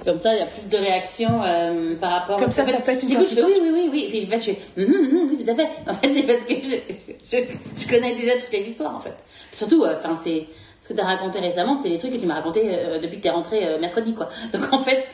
Comme 0.05 0.19
ça, 0.19 0.35
il 0.35 0.39
y 0.39 0.43
a 0.43 0.47
plus 0.47 0.69
de 0.69 0.77
réactions 0.77 1.43
euh, 1.43 1.95
par 1.97 2.11
rapport. 2.13 2.37
Comme 2.39 2.51
ça, 2.51 2.67
ça 2.67 2.81
peut 2.81 2.93
être 2.93 3.03
une 3.03 3.09
je 3.11 3.25
fais 3.25 3.45
oui, 3.45 3.55
oui, 3.63 3.71
oui, 3.73 3.89
oui. 3.93 4.05
Et 4.07 4.11
puis, 4.11 4.27
en 4.27 4.31
fait, 4.31 4.41
je 4.41 4.53
fais 4.53 4.59
mm, 4.77 4.83
mm, 4.83 5.09
mm, 5.13 5.29
oui, 5.31 5.45
tout 5.45 5.51
à 5.51 5.55
fait. 5.55 5.69
En 5.87 5.95
fait, 5.95 6.15
c'est 6.15 6.27
parce 6.27 6.41
que 6.41 6.55
je, 6.55 7.37
je, 7.81 7.89
connais 7.89 8.15
déjà 8.17 8.33
toutes 8.33 8.53
les 8.53 8.69
histoires, 8.69 8.97
en 8.97 8.99
fait. 8.99 9.15
Surtout, 9.53 9.85
euh, 9.85 9.97
enfin, 9.99 10.17
c'est 10.23 10.47
ce 10.81 10.89
que 10.89 10.95
tu 10.95 11.01
as 11.01 11.05
raconté 11.05 11.39
récemment, 11.39 11.77
c'est 11.77 11.89
des 11.89 11.99
trucs 11.99 12.13
que 12.13 12.19
tu 12.19 12.27
m'as 12.27 12.35
raconté 12.35 12.63
euh, 12.73 13.01
depuis 13.01 13.19
que 13.19 13.23
tu 13.23 13.29
es 13.29 13.31
rentré 13.31 13.67
euh, 13.67 13.79
mercredi, 13.79 14.15
quoi. 14.15 14.29
Donc 14.53 14.73
en 14.73 14.81
fait, 14.81 15.07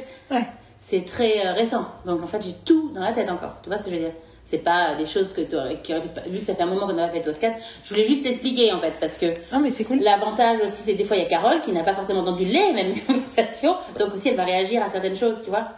c'est 0.78 1.05
très 1.05 1.50
récent. 1.52 1.86
Donc 2.07 2.23
en 2.23 2.26
fait, 2.26 2.42
j'ai 2.42 2.55
tout 2.65 2.91
dans 2.94 3.02
la 3.02 3.12
tête 3.12 3.31
encore. 3.31 3.57
Tu 3.62 3.68
vois 3.68 3.78
ce 3.78 3.84
que 3.84 3.91
je 3.91 3.97
veux 3.97 4.00
dire? 4.00 4.15
C'est 4.51 4.59
pas 4.65 4.97
des 4.97 5.05
choses 5.05 5.35
que 5.35 5.43
tu 5.43 5.57
qui 5.83 5.93
vu 6.31 6.39
que 6.39 6.44
ça 6.44 6.55
fait 6.55 6.62
un 6.62 6.67
moment 6.67 6.86
qu'on 6.86 6.94
n'a 6.94 7.07
pas 7.09 7.12
fait 7.12 7.20
de 7.20 7.25
podcast, 7.31 7.62
je 7.85 7.91
voulais 7.91 8.07
juste 8.07 8.25
expliquer 8.25 8.73
en 8.73 8.81
fait 8.81 8.94
parce 8.99 9.18
que 9.18 9.27
Non, 9.52 9.60
mais 9.60 9.70
c'est 9.70 9.85
cool. 9.85 9.99
l'avantage 10.01 10.60
aussi 10.60 10.83
c'est 10.83 10.94
des 10.94 11.05
fois 11.05 11.17
il 11.18 11.23
y 11.23 11.27
a 11.27 11.28
Carole 11.28 11.60
qui 11.60 11.73
n'a 11.73 11.85
pas 11.85 11.94
forcément 11.94 12.20
entendu 12.20 12.44
les 12.47 12.73
mêmes 12.73 12.94
conversations, 13.07 13.75
donc 13.99 14.15
aussi 14.15 14.28
elle 14.31 14.36
va 14.36 14.44
réagir 14.44 14.83
à 14.83 14.89
certaines 14.89 15.17
choses, 15.17 15.41
tu 15.44 15.51
vois. 15.51 15.68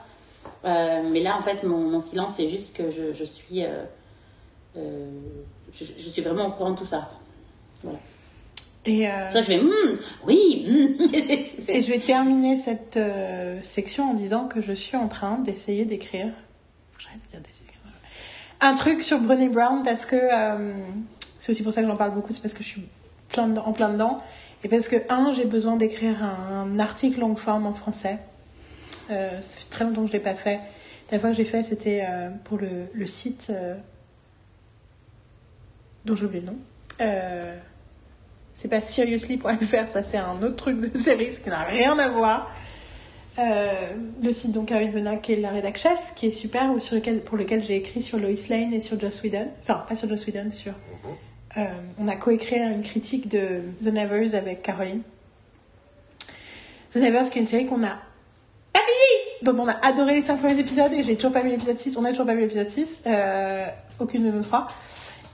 Euh, 0.65 1.03
mais 1.11 1.21
là 1.21 1.37
en 1.37 1.41
fait 1.41 1.63
mon, 1.65 1.79
mon 1.79 2.01
silence 2.01 2.35
c'est 2.37 2.49
juste 2.49 2.77
que 2.77 2.91
je, 2.91 3.13
je 3.13 3.25
suis, 3.25 3.65
euh, 3.65 3.83
euh, 4.77 5.09
je, 5.75 5.85
je 5.99 6.09
suis 6.11 6.23
vraiment 6.23 6.47
au 6.47 6.53
courant 6.53 6.71
de 6.73 6.79
tout 6.79 6.85
ça. 6.85 7.09
Voilà. 7.83 7.99
Et, 8.87 9.07
Ça 9.33 9.41
je 9.41 9.47
fais 9.47 9.59
Hmm, 9.59 9.99
oui, 10.27 10.65
hmm. 10.69 11.09
C'est- 11.13 11.47
c'est- 11.67 11.77
et 11.77 11.83
je 11.83 11.91
vais 11.91 11.99
terminer 11.99 12.57
cette 12.57 12.99
section 13.65 14.11
en 14.11 14.15
disant 14.15 14.47
que 14.47 14.61
je 14.63 14.73
suis 14.73 14.97
en 14.97 15.09
train 15.09 15.39
d'essayer 15.39 15.85
d'écrire. 15.85 16.29
J'arrête 16.99 17.21
de 17.35 17.39
dire. 17.39 17.50
Un 18.61 18.75
truc 18.75 19.03
sur 19.03 19.21
Brené 19.21 19.49
Brown 19.49 19.83
parce 19.83 20.05
que 20.05 20.17
euh, 20.17 20.73
c'est 21.39 21.53
aussi 21.53 21.63
pour 21.63 21.73
ça 21.73 21.81
que 21.81 21.89
j'en 21.89 21.97
parle 21.97 22.13
beaucoup, 22.13 22.33
c'est 22.33 22.43
parce 22.43 22.55
que 22.55 22.63
je 22.63 22.69
suis 22.69 22.87
plein 23.31 23.57
en 23.57 23.73
plein 23.73 23.89
dedans. 23.89 24.23
Et 24.63 24.69
parce 24.69 24.89
que, 24.89 24.97
un, 25.09 25.33
j'ai 25.33 25.47
besoin 25.47 25.77
d'écrire 25.77 26.23
un, 26.23 26.79
article 26.79 27.21
longue 27.21 27.39
forme 27.39 27.67
en 27.67 27.73
français. 27.73 28.19
Euh, 29.11 29.41
ça 29.41 29.59
fait 29.59 29.71
très 29.71 29.85
longtemps 29.85 30.03
que 30.03 30.09
je 30.09 30.13
ne 30.13 30.19
l'ai 30.19 30.25
pas 30.25 30.35
fait. 30.35 30.61
La 31.11 31.19
fois 31.19 31.31
que 31.31 31.37
j'ai 31.37 31.45
fait, 31.45 31.63
c'était 31.63 32.05
euh, 32.09 32.29
pour 32.45 32.59
le, 32.59 33.07
site 33.07 33.49
euh, 33.51 33.75
dont 36.05 36.15
j'ai 36.15 36.27
oublié 36.27 36.43
le 36.43 36.53
nom. 36.53 36.59
C'est 38.53 38.69
pas 38.69 38.83
seriously.fr, 38.83 39.89
ça 39.89 40.03
c'est 40.03 40.19
un 40.19 40.43
autre 40.43 40.57
truc 40.57 40.81
de 40.81 40.99
série, 40.99 41.31
qui 41.31 41.49
n'a 41.49 41.63
rien 41.63 41.99
à 41.99 42.09
voir. 42.09 42.53
Euh, 43.41 43.73
le 44.23 44.33
site 44.33 44.53
donc 44.53 44.69
Caroline 44.69 44.91
Venac 44.91 45.23
qui 45.23 45.33
est 45.33 45.37
la 45.37 45.51
rédac 45.51 45.79
chef, 45.79 46.13
qui 46.15 46.27
est 46.27 46.33
super, 46.33 46.73
ou 46.73 46.81
sur 46.81 46.97
lequel, 46.97 47.21
pour 47.21 47.39
lequel 47.39 47.63
j'ai 47.63 47.77
écrit 47.77 48.03
sur 48.03 48.19
Lois 48.19 48.31
Lane 48.51 48.75
et 48.75 48.81
sur 48.81 49.01
Joss 49.01 49.23
Whedon. 49.23 49.49
Enfin, 49.63 49.85
pas 49.89 49.97
sur 49.97 50.09
Joss 50.09 50.27
Whedon, 50.27 50.51
sur. 50.51 50.73
Euh, 51.57 51.65
on 51.99 52.07
a 52.07 52.17
coécrit 52.17 52.61
une 52.61 52.83
critique 52.83 53.29
de 53.29 53.63
The 53.83 53.93
Nevers 53.93 54.35
avec 54.35 54.63
Caroline. 54.63 55.03
The 56.91 56.97
Nevers, 56.97 57.31
qui 57.31 57.39
est 57.39 57.43
une 57.43 57.47
série 57.47 57.67
qu'on 57.67 57.83
a 57.83 57.97
Pas 58.73 58.81
fini 58.81 59.43
dont 59.43 59.59
on 59.59 59.69
a 59.69 59.75
adoré 59.83 60.15
les 60.15 60.23
5 60.23 60.39
premiers 60.39 60.59
épisodes 60.59 60.93
et 60.93 61.03
j'ai 61.03 61.17
toujours 61.17 61.33
pas 61.33 61.41
vu 61.41 61.49
l'épisode 61.51 61.79
6. 61.79 61.97
On 61.97 62.05
a 62.05 62.11
toujours 62.11 62.27
pas 62.27 62.35
vu 62.35 62.41
l'épisode 62.41 62.69
6. 62.69 63.03
Euh, 63.07 63.67
aucune 63.99 64.25
de 64.25 64.31
nous 64.31 64.43
trois. 64.43 64.69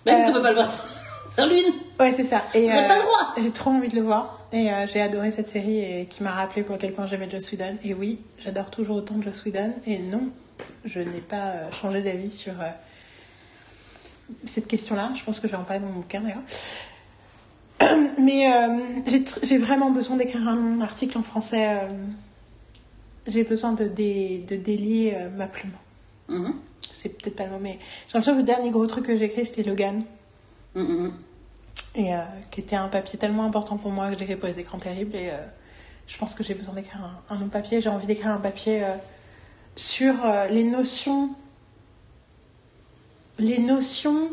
Même 0.05 0.21
Euh, 0.21 0.25
si 0.25 0.31
on 0.31 0.33
peut 0.35 0.43
pas 0.43 0.51
le 0.51 0.55
voir 0.55 0.71
sans, 0.71 0.85
sans 1.29 1.47
lune. 1.47 1.75
Ouais, 1.99 2.13
c'est 2.13 2.25
ça. 2.25 2.43
Et, 2.55 2.63
Vous 2.63 2.69
n'avez 2.69 2.89
pas 2.89 2.97
le 2.97 3.03
droit. 3.03 3.35
J'ai 3.39 3.51
trop 3.51 3.71
envie 3.71 3.89
de 3.89 3.97
le 3.97 4.03
voir. 4.03 4.36
Et 4.53 4.71
euh, 4.73 4.87
j'ai 4.87 5.01
adoré 5.01 5.31
cette 5.31 5.49
série 5.49 5.79
et 5.79 6.07
qui 6.07 6.23
m'a 6.23 6.31
rappelé 6.33 6.63
pour 6.63 6.79
quel 6.79 6.93
point 6.93 7.07
j'aimais 7.07 7.29
Joss 7.31 7.51
Whedon. 7.53 7.77
Et 7.85 7.95
oui, 7.95 8.21
j'adore 8.39 8.71
toujours 8.71 8.97
autant 8.97 9.21
Joss 9.21 9.45
Whedon. 9.45 9.75
Et 9.87 9.99
non, 9.99 10.29
je 10.85 11.01
n'ai 11.01 11.21
pas 11.21 11.47
euh, 11.49 11.73
changé 11.73 12.01
d'avis 12.03 12.31
sur 12.31 12.53
euh, 12.61 12.67
cette 14.45 14.67
question-là. 14.69 15.11
Je 15.15 15.25
pense 15.25 15.41
que 15.41 15.49
je 15.49 15.53
vais 15.53 15.59
en 15.59 15.65
parler 15.65 15.81
dans 15.83 15.89
mon 15.91 16.01
bouquin 16.01 16.21
d'ailleurs. 16.21 16.43
Mais 18.21 18.49
j'ai 19.43 19.59
vraiment 19.59 19.91
besoin 19.91 20.17
d'écrire 20.17 20.49
un 20.49 20.81
article 20.81 21.19
en 21.19 21.23
français. 21.23 21.81
j'ai 23.27 23.45
besoin 23.45 23.73
de, 23.73 23.85
dé- 23.87 24.45
de 24.49 24.57
délier 24.57 25.15
ma 25.37 25.47
plume. 25.47 25.73
Mhm. 26.29 26.55
C'est 26.95 27.11
peut-être 27.11 27.37
pas 27.37 27.45
le 27.45 27.51
mot, 27.51 27.59
mais 27.61 27.79
j'ai 28.09 28.15
l'impression 28.15 28.33
que 28.33 28.39
le 28.39 28.45
dernier 28.45 28.71
gros 28.71 28.87
truc 28.87 29.07
que 29.07 29.17
j'ai 29.17 29.27
écrit, 29.27 29.45
c'était 29.45 29.63
Logan. 29.63 30.03
Mhm, 30.75 30.83
mhm. 30.85 31.13
Et 31.95 32.15
euh, 32.15 32.19
qui 32.51 32.61
était 32.61 32.77
un 32.77 32.89
papier 32.89 33.19
tellement 33.19 33.45
important 33.45 33.77
pour 33.79 33.91
moi 33.91 34.11
que 34.11 34.17
j'ai 34.19 34.25
écrit 34.25 34.37
pour 34.37 34.49
les 34.49 34.59
écrans 34.59 34.79
terribles 34.79 35.17
et 35.17 35.31
euh, 35.31 35.37
je 36.07 36.17
pense 36.19 36.35
que 36.35 36.45
j'ai 36.45 36.55
besoin 36.55 36.75
d'écrire 36.75 37.03
un, 37.03 37.35
un 37.35 37.39
long 37.39 37.49
papier. 37.49 37.81
J'ai 37.81 37.89
envie 37.89 38.07
d'écrire 38.07 38.33
un 38.33 38.39
papier 38.39 38.85
euh, 38.85 38.95
sur 39.77 40.15
les 40.51 40.65
notions 40.65 41.31
les 43.39 43.59
notions 43.59 44.31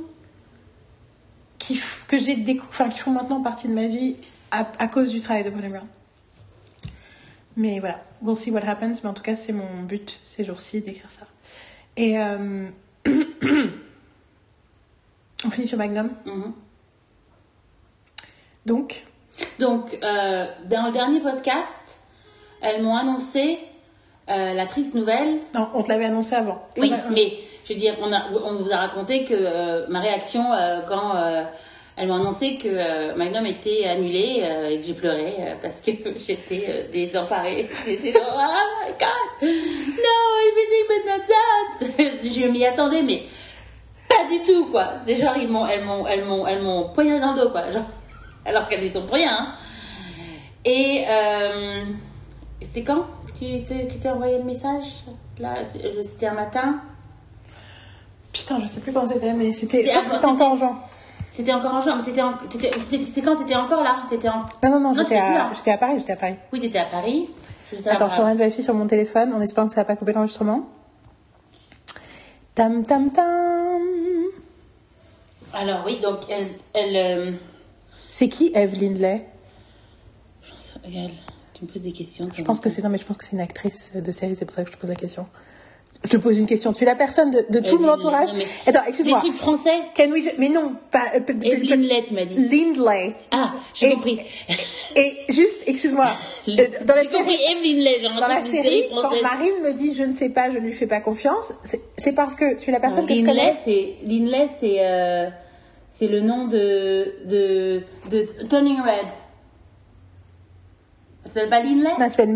qui 1.59 1.79
que 2.07 2.17
j'ai 2.17 2.37
décou- 2.37 2.65
enfin 2.69 2.87
qui 2.89 2.99
font 2.99 3.11
maintenant 3.11 3.41
partie 3.41 3.67
de 3.67 3.73
ma 3.73 3.87
vie 3.87 4.15
à, 4.51 4.65
à 4.79 4.87
cause 4.87 5.09
du 5.11 5.19
travail 5.21 5.43
de 5.43 5.49
Brené 5.49 5.69
mais 7.55 7.79
voilà. 7.79 8.01
We'll 8.21 8.37
see 8.37 8.51
what 8.51 8.61
happens 8.65 9.01
mais 9.03 9.09
en 9.09 9.13
tout 9.13 9.21
cas 9.23 9.35
c'est 9.35 9.51
mon 9.53 9.83
but 9.83 10.19
ces 10.23 10.45
jours-ci 10.45 10.81
d'écrire 10.81 11.11
ça. 11.11 11.27
Et 11.97 12.17
on 12.17 12.71
finit 15.51 15.67
sur 15.67 15.77
Magnum. 15.77 16.09
Mhm. 16.25 16.53
Donc 18.65 19.03
Donc, 19.59 19.97
euh, 20.03 20.45
dans 20.69 20.87
le 20.87 20.91
dernier 20.91 21.19
podcast, 21.19 22.03
elles 22.61 22.81
m'ont 22.81 22.95
annoncé 22.95 23.59
euh, 24.29 24.53
la 24.53 24.65
triste 24.65 24.95
nouvelle. 24.95 25.39
Non, 25.53 25.69
on 25.73 25.83
te 25.83 25.89
l'avait 25.89 26.05
annoncé 26.05 26.35
avant. 26.35 26.61
Oui, 26.77 26.89
va, 26.89 26.95
euh, 26.95 27.09
mais 27.11 27.33
je 27.65 27.73
veux 27.73 27.79
dire, 27.79 27.95
on, 28.01 28.11
a, 28.13 28.29
on 28.31 28.55
vous 28.55 28.71
a 28.71 28.77
raconté 28.77 29.25
que 29.25 29.33
euh, 29.33 29.85
ma 29.89 29.99
réaction 29.99 30.43
quand 30.87 31.13
elles 31.95 32.07
m'ont 32.07 32.15
annoncé 32.15 32.57
que 32.57 33.15
Magnum 33.15 33.45
était 33.45 33.85
annulé 33.85 34.43
et 34.69 34.79
que 34.79 34.85
j'ai 34.85 34.93
pleuré 34.93 35.35
parce 35.61 35.81
que 35.81 35.91
j'étais 36.15 36.87
désemparée. 36.91 37.69
J'étais 37.85 38.13
oh 38.15 38.37
my 38.37 38.91
god, 38.97 39.41
no, 39.41 40.15
everything 40.49 40.85
but 40.87 41.05
not 41.05 41.21
that. 41.27 42.23
je 42.23 42.47
m'y 42.47 42.65
attendais, 42.65 43.03
mais 43.03 43.23
pas 44.07 44.27
du 44.29 44.41
tout, 44.43 44.71
quoi. 44.71 44.93
C'est 45.05 45.15
genre, 45.15 45.35
ils 45.37 45.49
m'ont, 45.49 45.65
elles 45.65 45.83
m'ont, 45.83 46.07
elles 46.07 46.23
m'ont, 46.23 46.47
elles 46.47 46.61
m'ont 46.61 46.89
poignardé 46.93 47.21
dans 47.21 47.33
le 47.33 47.41
dos, 47.41 47.49
quoi. 47.49 47.69
Genre, 47.71 47.85
alors 48.45 48.67
qu'elles 48.67 48.83
y 48.83 48.91
sont 48.91 49.03
pour 49.05 49.15
rien. 49.15 49.31
hein. 49.31 49.47
Et 50.65 51.05
euh, 51.09 51.83
c'est 52.61 52.83
quand 52.83 53.05
que 53.27 53.31
tu 53.33 53.63
t'es, 53.99 54.09
envoyé 54.09 54.37
le 54.37 54.43
message 54.43 55.03
Là, 55.39 55.55
c'était 56.03 56.27
un 56.27 56.33
matin? 56.35 56.79
Putain, 58.31 58.59
je 58.61 58.67
sais 58.67 58.79
plus 58.81 58.93
quand 58.93 59.07
c'était, 59.07 59.33
mais 59.33 59.51
c'était. 59.51 59.85
Je 59.85 59.91
pense 59.91 60.07
que 60.07 60.13
c'était 60.15 60.25
encore 60.25 60.51
en 60.51 60.55
juin. 60.55 60.79
C'était 61.35 61.53
encore 61.53 61.73
en 61.73 61.81
juin, 61.81 61.99
mais 62.05 62.21
en, 62.21 62.33
c'est 63.03 63.21
quand 63.23 63.35
t'étais 63.35 63.55
encore 63.55 63.83
là? 63.83 64.03
T'étais 64.07 64.29
en... 64.29 64.43
Non, 64.63 64.69
non, 64.69 64.79
non, 64.79 64.79
Non, 64.79 64.93
j'étais 64.93 65.17
à, 65.17 65.47
à 65.73 65.77
Paris, 65.77 65.95
j'étais 65.97 66.11
à 66.11 66.15
Paris. 66.17 66.35
Oui, 66.51 66.59
t'étais 66.59 66.77
à 66.77 66.85
Paris. 66.85 67.29
Attends, 67.87 68.07
je 68.07 68.13
suis 68.13 68.21
en 68.21 68.25
train 68.25 68.33
de 68.33 68.37
vérifier 68.37 68.63
sur 68.63 68.75
mon 68.75 68.85
téléphone 68.85 69.33
en 69.33 69.41
espérant 69.41 69.67
que 69.67 69.73
ça 69.73 69.81
va 69.81 69.85
pas 69.85 69.95
couper 69.95 70.13
l'enregistrement. 70.13 70.67
Tam 72.53 72.83
tam 72.85 73.09
tam. 73.11 73.81
Alors 75.55 75.83
oui, 75.85 75.99
donc 76.01 76.19
elle, 76.29 76.49
elle, 76.75 76.95
euh, 76.95 77.31
C'est 78.15 78.29
qui 78.29 78.51
Eve 78.53 78.79
Lindley? 78.79 79.25
Regarde, 80.85 81.11
tu 81.55 81.63
me 81.65 81.67
poses 81.67 81.81
des 81.81 81.91
questions. 81.91 82.27
Je 82.31 82.43
pense 82.43 82.59
que 82.59 82.69
c'est 82.69 82.83
non, 82.83 82.89
mais 82.89 82.99
je 82.99 83.05
pense 83.05 83.17
que 83.17 83.23
c'est 83.23 83.31
une 83.31 83.39
actrice 83.41 83.91
de 83.95 84.11
série, 84.11 84.35
c'est 84.35 84.45
pour 84.45 84.53
ça 84.53 84.63
que 84.63 84.69
je 84.69 84.75
te 84.75 84.79
pose 84.79 84.89
la 84.91 84.95
question. 84.95 85.25
Je 86.03 86.09
te 86.09 86.17
pose 86.17 86.37
une 86.37 86.45
question. 86.45 86.73
Tu 86.73 86.83
es 86.83 86.85
la 86.85 86.93
personne 86.95 87.31
de, 87.31 87.43
de 87.49 87.59
tout 87.59 87.75
Eve 87.75 87.81
mon 87.81 87.89
entourage. 87.89 88.27
Lindley, 88.27 88.43
non, 88.45 88.51
mais- 88.65 88.69
Attends, 88.69 88.83
Des 88.83 88.89
excuse-moi. 88.89 89.19
trucs 89.19 89.35
français? 89.35 89.71
Can 89.97 90.11
we 90.11 90.29
Mais 90.37 90.49
non, 90.49 90.75
pas. 90.91 91.05
euh, 91.15 91.19
Eve 91.41 91.63
Lindley, 91.63 92.03
tu 92.07 92.13
m'as 92.13 92.25
dit. 92.25 92.35
Lindley. 92.35 93.15
Ah, 93.31 93.53
j'ai 93.73 93.89
compris. 93.91 94.19
Et 94.95 95.13
juste, 95.29 95.63
excuse-moi. 95.65 96.05
euh, 96.49 96.53
dans 96.85 96.93
la 96.95 97.05
série, 97.05 97.33
Eve 97.33 97.63
Lindley, 97.63 98.19
Dans 98.19 98.27
la 98.27 98.41
série, 98.43 98.83
quand. 98.91 99.09
Marine 99.23 99.59
me 99.63 99.73
dit 99.73 99.95
je 99.95 100.03
ne 100.03 100.13
sais 100.13 100.29
pas, 100.29 100.51
je 100.51 100.59
ne 100.59 100.65
lui 100.65 100.73
fais 100.73 100.85
pas 100.87 100.99
confiance, 100.99 101.53
c'est 101.97 102.13
parce 102.13 102.35
que 102.35 102.59
tu 102.59 102.69
es 102.69 102.73
la 102.73 102.79
personne 102.79 103.07
que 103.07 103.15
je 103.15 103.23
Lindley, 103.23 103.39
connais. 103.39 103.55
c'est 103.65 103.95
Lindley, 104.05 104.49
c'est 104.59 104.75
euh, 104.85 105.29
c'est 105.93 106.07
le 106.09 106.19
nom 106.19 106.47
de 106.47 107.25
de 107.25 107.83
de 108.09 108.47
Turning 108.49 108.79
Red. 108.81 109.07
Ça 111.25 111.29
s'appelle 111.35 111.49
pas 111.49 111.63
Lindley? 111.63 111.83
Non, 111.91 111.95
elle 112.03 112.11
s'appelle 112.11 112.35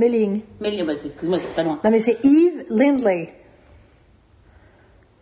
bah, 0.86 0.94
c'est- 0.98 1.08
excuse-moi, 1.08 1.40
c'est 1.40 1.54
pas 1.56 1.64
loin. 1.64 1.78
Non, 1.84 1.92
mais 1.92 2.00
c'est 2.00 2.24
Eve 2.26 2.64
Lindley. 2.70 3.34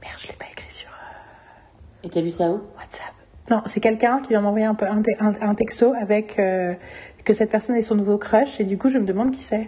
Merde, 0.03 0.19
je 0.19 0.27
l'ai 0.27 0.33
pas 0.33 0.45
écrit 0.51 0.69
sur 0.69 0.89
euh, 0.89 2.03
Et 2.05 2.09
t'as 2.09 2.21
vu 2.21 2.29
ça 2.29 2.51
où? 2.51 2.61
WhatsApp. 2.77 3.11
Non, 3.49 3.63
c'est 3.65 3.79
quelqu'un 3.79 4.19
qui 4.21 4.29
vient 4.29 4.41
m'envoyer 4.41 4.67
un, 4.67 4.77
un, 4.81 5.01
un- 5.19 5.49
un 5.49 5.55
texto 5.55 5.93
avec 5.99 6.37
euh, 6.37 6.75
que 7.23 7.33
cette 7.33 7.49
personne 7.49 7.75
est 7.75 7.81
son 7.81 7.95
nouveau 7.95 8.17
crush 8.19 8.59
et 8.59 8.65
du 8.65 8.77
coup 8.77 8.89
je 8.89 8.99
me 8.99 9.05
demande 9.05 9.31
qui 9.31 9.41
c'est. 9.41 9.67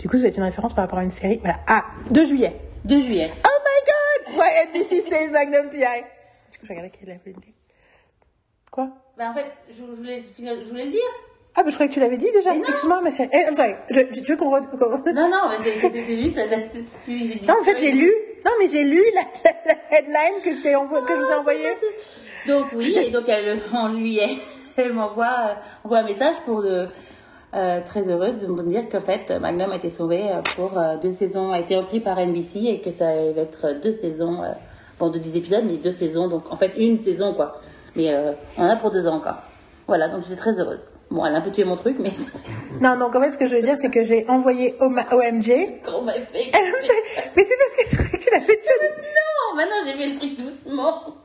Du 0.00 0.08
coup, 0.08 0.16
ça 0.16 0.22
va 0.22 0.28
être 0.28 0.36
une 0.36 0.44
référence 0.44 0.74
par 0.74 0.84
rapport 0.84 0.98
à 1.00 1.04
une 1.04 1.10
série. 1.10 1.38
Voilà. 1.42 1.58
Ah, 1.66 1.82
2 2.10 2.24
juillet. 2.24 2.54
2 2.84 3.00
juillet. 3.02 3.30
Oh 3.44 4.28
my 4.28 4.34
god! 4.36 4.40
Why 4.40 4.68
NBC 4.70 5.00
save 5.02 5.30
Magnum 5.32 5.68
PI? 5.70 5.78
Du 6.52 6.58
coup, 6.58 6.64
je 6.66 6.68
regardais 6.68 6.90
qui 6.90 6.98
est 7.04 7.06
Eve 7.06 7.20
Lindley. 7.26 7.52
Quoi? 8.70 8.88
Bah 9.16 9.30
en 9.30 9.34
fait, 9.34 9.46
je, 9.70 9.74
je 9.78 9.82
voulais 9.96 10.20
je 10.20 10.68
voulais 10.68 10.84
le 10.84 10.90
dire. 10.90 11.00
Ah, 11.56 11.62
bah, 11.64 11.70
je 11.70 11.74
croyais 11.74 11.88
que 11.88 11.94
tu 11.94 12.00
l'avais 12.00 12.16
dit 12.18 12.30
déjà. 12.32 12.52
Mais. 12.52 12.60
Excuse-moi, 12.60 13.00
ma 13.02 13.10
chérie. 13.10 13.30
Eh, 13.32 13.48
I'm 13.48 13.54
sorry. 13.54 13.74
Je- 13.90 14.20
tu 14.20 14.30
veux 14.30 14.36
qu'on. 14.36 14.54
re- 14.56 15.12
Non 15.12 15.28
non, 15.28 15.48
mais 15.50 15.56
c'est- 15.64 15.80
c'était 15.80 16.04
juste 16.14 16.36
la- 16.36 16.68
c'est- 16.68 16.84
dit- 17.08 17.40
Non, 17.48 17.54
en 17.60 17.64
fait, 17.64 17.76
j'ai 17.78 17.92
lu. 17.92 18.12
Non, 18.44 18.52
mais 18.60 18.68
j'ai 18.68 18.84
lu 18.84 19.02
la, 19.14 19.22
la- 19.44 19.74
la 19.90 19.98
headline 19.98 20.40
que 20.44 20.50
je 20.56 20.62
que 20.62 21.12
vous 21.24 21.30
ai 21.30 21.34
envoyée. 21.34 21.70
Donc 22.46 22.66
oui, 22.74 22.96
et 22.96 23.10
donc 23.10 23.24
elle, 23.28 23.58
en 23.72 23.88
juillet, 23.88 24.28
elle 24.76 24.92
m'envoie 24.92 25.26
euh, 25.50 25.54
envoie 25.84 25.98
un 25.98 26.04
message 26.04 26.36
pour 26.46 26.62
de, 26.62 26.86
euh, 27.54 27.80
très 27.84 28.08
heureuse 28.08 28.38
de 28.38 28.46
me 28.46 28.62
dire 28.62 28.88
qu'en 28.88 29.00
fait 29.00 29.28
Magnum 29.40 29.72
a 29.72 29.76
été 29.76 29.90
sauvé 29.90 30.30
euh, 30.30 30.40
pour 30.54 30.78
euh, 30.78 30.96
deux 30.98 31.10
saisons, 31.12 31.50
a 31.50 31.58
été 31.58 31.76
repris 31.76 31.98
par 32.00 32.16
NBC 32.18 32.60
et 32.66 32.80
que 32.80 32.90
ça 32.92 33.06
va 33.06 33.40
être 33.42 33.80
deux 33.82 33.92
saisons, 33.92 34.42
euh, 34.44 34.52
bon 35.00 35.10
de 35.10 35.18
10 35.18 35.36
épisodes, 35.36 35.64
mais 35.66 35.76
deux 35.78 35.90
saisons, 35.92 36.28
donc 36.28 36.44
en 36.50 36.56
fait 36.56 36.72
une 36.78 36.98
saison 37.00 37.34
quoi. 37.34 37.60
Mais 37.98 38.14
euh, 38.14 38.32
on 38.56 38.62
en 38.62 38.68
a 38.68 38.76
pour 38.76 38.92
deux 38.92 39.08
ans 39.08 39.16
encore. 39.16 39.42
Voilà, 39.88 40.08
donc 40.08 40.22
j'étais 40.22 40.36
très 40.36 40.60
heureuse. 40.60 40.86
Bon, 41.10 41.26
elle 41.26 41.34
a 41.34 41.38
un 41.38 41.40
peu 41.40 41.50
tué 41.50 41.64
mon 41.64 41.76
truc, 41.76 41.96
mais. 41.98 42.12
Non, 42.80 42.96
donc 42.96 43.16
en 43.16 43.20
fait, 43.20 43.32
ce 43.32 43.38
que 43.38 43.48
je 43.48 43.56
veux 43.56 43.62
dire, 43.62 43.74
c'est 43.76 43.90
que 43.90 44.04
j'ai 44.04 44.24
envoyé 44.28 44.76
OMG. 44.80 44.92
M'a 44.92 45.04
fait 45.04 45.26
Mais 47.36 47.42
c'est 47.42 47.56
parce 47.56 47.74
que 47.74 47.90
je 47.90 47.96
crois 47.96 48.06
que 48.06 48.16
tu 48.22 48.30
l'as 48.30 48.40
fait 48.40 48.56
déjà. 48.56 48.70
Non, 49.18 49.56
maintenant 49.56 49.76
j'ai 49.84 49.94
fait 49.94 50.10
le 50.10 50.16
truc 50.16 50.36
doucement. 50.38 51.16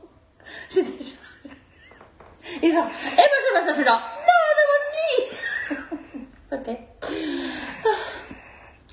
J'étais 0.68 1.04
genre. 1.04 2.60
Et 2.60 2.68
genre, 2.70 2.86
et 3.12 3.22
moi 3.52 3.62
je 3.68 3.72
suis 3.72 3.84
genre, 3.84 4.02
non, 4.26 5.76
me! 5.76 5.78
C'est 6.48 6.56
ok. 6.56 6.76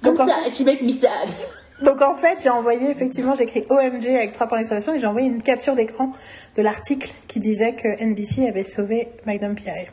Donc, 0.03 0.17
Comme 0.17 0.29
en 0.29 0.31
ça, 0.31 0.49
she 0.55 0.61
make 0.61 0.83
me 0.83 0.91
sad. 0.91 1.29
Donc 1.81 2.01
en 2.01 2.15
fait, 2.15 2.37
j'ai 2.41 2.49
envoyé, 2.49 2.89
effectivement, 2.89 3.33
j'ai 3.35 3.43
écrit 3.43 3.65
OMG 3.69 4.07
avec 4.07 4.33
trois 4.33 4.47
points 4.47 4.59
d'exclamation 4.59 4.93
et 4.93 4.99
j'ai 4.99 5.07
envoyé 5.07 5.27
une 5.27 5.41
capture 5.41 5.75
d'écran 5.75 6.13
de 6.55 6.61
l'article 6.61 7.11
qui 7.27 7.39
disait 7.39 7.73
que 7.73 7.87
NBC 8.03 8.47
avait 8.47 8.63
sauvé 8.63 9.09
Magnum 9.25 9.55
P.I. 9.55 9.87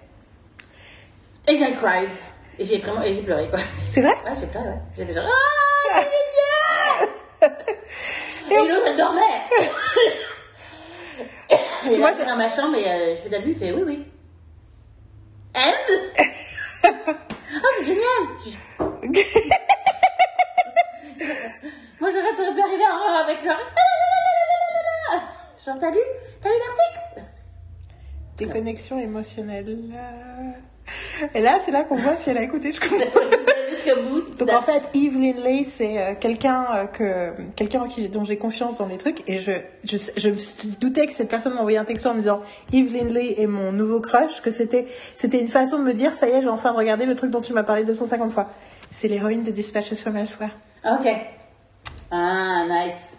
Et 1.49 1.57
j'ai 1.57 1.73
cried. 1.77 2.11
Et 2.59 2.65
j'ai 2.65 2.79
vraiment, 2.79 3.03
et 3.03 3.13
j'ai 3.13 3.23
pleuré 3.23 3.49
quoi. 3.49 3.61
C'est 3.89 4.03
vrai? 4.03 4.15
Ouais, 4.25 4.33
j'ai 4.39 4.47
pleuré, 4.49 4.69
ouais. 4.69 4.79
J'ai 4.97 5.07
fait 5.07 5.15
genre, 5.15 5.25
ah, 5.27 6.03
c'est 7.41 7.51
génial! 7.51 7.57
Et 8.51 8.69
l'autre, 8.69 8.85
elle 8.87 8.97
dormait! 8.97 9.23
Et 11.91 11.97
moi, 11.99 12.11
je 12.11 12.17
suis 12.19 12.27
dans 12.27 12.37
ma 12.37 12.49
chambre 12.49 12.77
et 12.77 12.87
euh, 12.87 13.15
je 13.17 13.31
fais 13.31 13.41
vu? 13.41 13.53
Il 13.53 13.57
fait 13.57 13.73
oui, 13.73 13.83
oui. 13.87 14.05
And? 15.55 15.73
oh, 16.85 16.91
c'est 17.79 17.87
génial! 17.87 18.03
Je- 22.09 22.15
Moi, 22.15 22.23
j'aurais 22.23 22.35
t'aurais 22.37 22.55
pu 22.55 22.61
arriver 22.61 22.85
en- 22.85 23.25
avec 23.25 23.43
genre, 23.45 23.57
genre, 25.65 25.77
t'as 25.81 25.91
lu? 25.91 25.99
T'as 26.41 26.49
lu 26.49 26.55
l'article? 26.59 27.29
Déconnexion 28.37 28.99
émotionnelle. 28.99 29.77
Et 31.35 31.41
là, 31.41 31.59
c'est 31.61 31.71
là 31.73 31.83
qu'on 31.85 31.97
voit 31.97 32.17
si 32.17 32.31
elle 32.31 32.39
a 32.39 32.43
écouté. 32.43 32.73
Je 32.73 32.81
comprends. 32.81 32.97
Jusqu'au 33.71 34.03
bout. 34.09 34.37
Donc 34.39 34.53
en 34.53 34.63
fait, 34.63 34.83
Eve 34.95 35.19
Lindley, 35.21 35.65
c'est 35.65 35.99
euh, 36.01 36.15
quelqu'un 36.19 36.65
euh, 36.75 36.87
que 36.87 37.33
quelqu'un 37.57 37.87
dont 38.11 38.25
j'ai 38.25 38.39
confiance 38.39 38.79
dans 38.79 38.87
les 38.87 38.97
trucs 38.97 39.29
et 39.29 39.39
je 39.39 39.53
je, 39.85 39.97
je 40.17 40.29
me 40.31 40.79
doutais 40.81 41.07
que 41.07 41.13
cette 41.13 41.29
personne 41.29 41.53
m'envoyait 41.55 41.77
un 41.79 41.85
texto 41.85 42.09
en 42.09 42.15
me 42.15 42.21
disant 42.21 42.41
Eve 42.73 42.95
Lindley 42.95 43.35
est 43.39 43.47
mon 43.47 43.73
nouveau 43.73 44.01
crush, 44.01 44.41
que 44.41 44.51
c'était 44.51 44.87
c'était 45.17 45.39
une 45.41 45.49
façon 45.49 45.79
de 45.81 45.85
me 45.85 45.93
dire 45.93 46.15
ça 46.15 46.29
y 46.29 46.33
est, 46.33 46.41
j'ai 46.43 46.49
enfin 46.49 46.73
regardé 46.73 47.05
le 47.05 47.15
truc 47.15 47.31
dont 47.31 47.43
tu 47.43 47.53
m'as 47.53 47.65
parlé 47.65 47.85
250 47.85 48.31
fois. 48.33 48.49
C'est 48.91 49.09
l'héroïne 49.09 49.43
de 49.43 49.51
Dispatches 49.51 49.95
from 49.97 50.17
Elsewhere. 50.17 50.51
Ok. 50.85 51.07
Ah, 52.11 52.65
nice. 52.69 53.17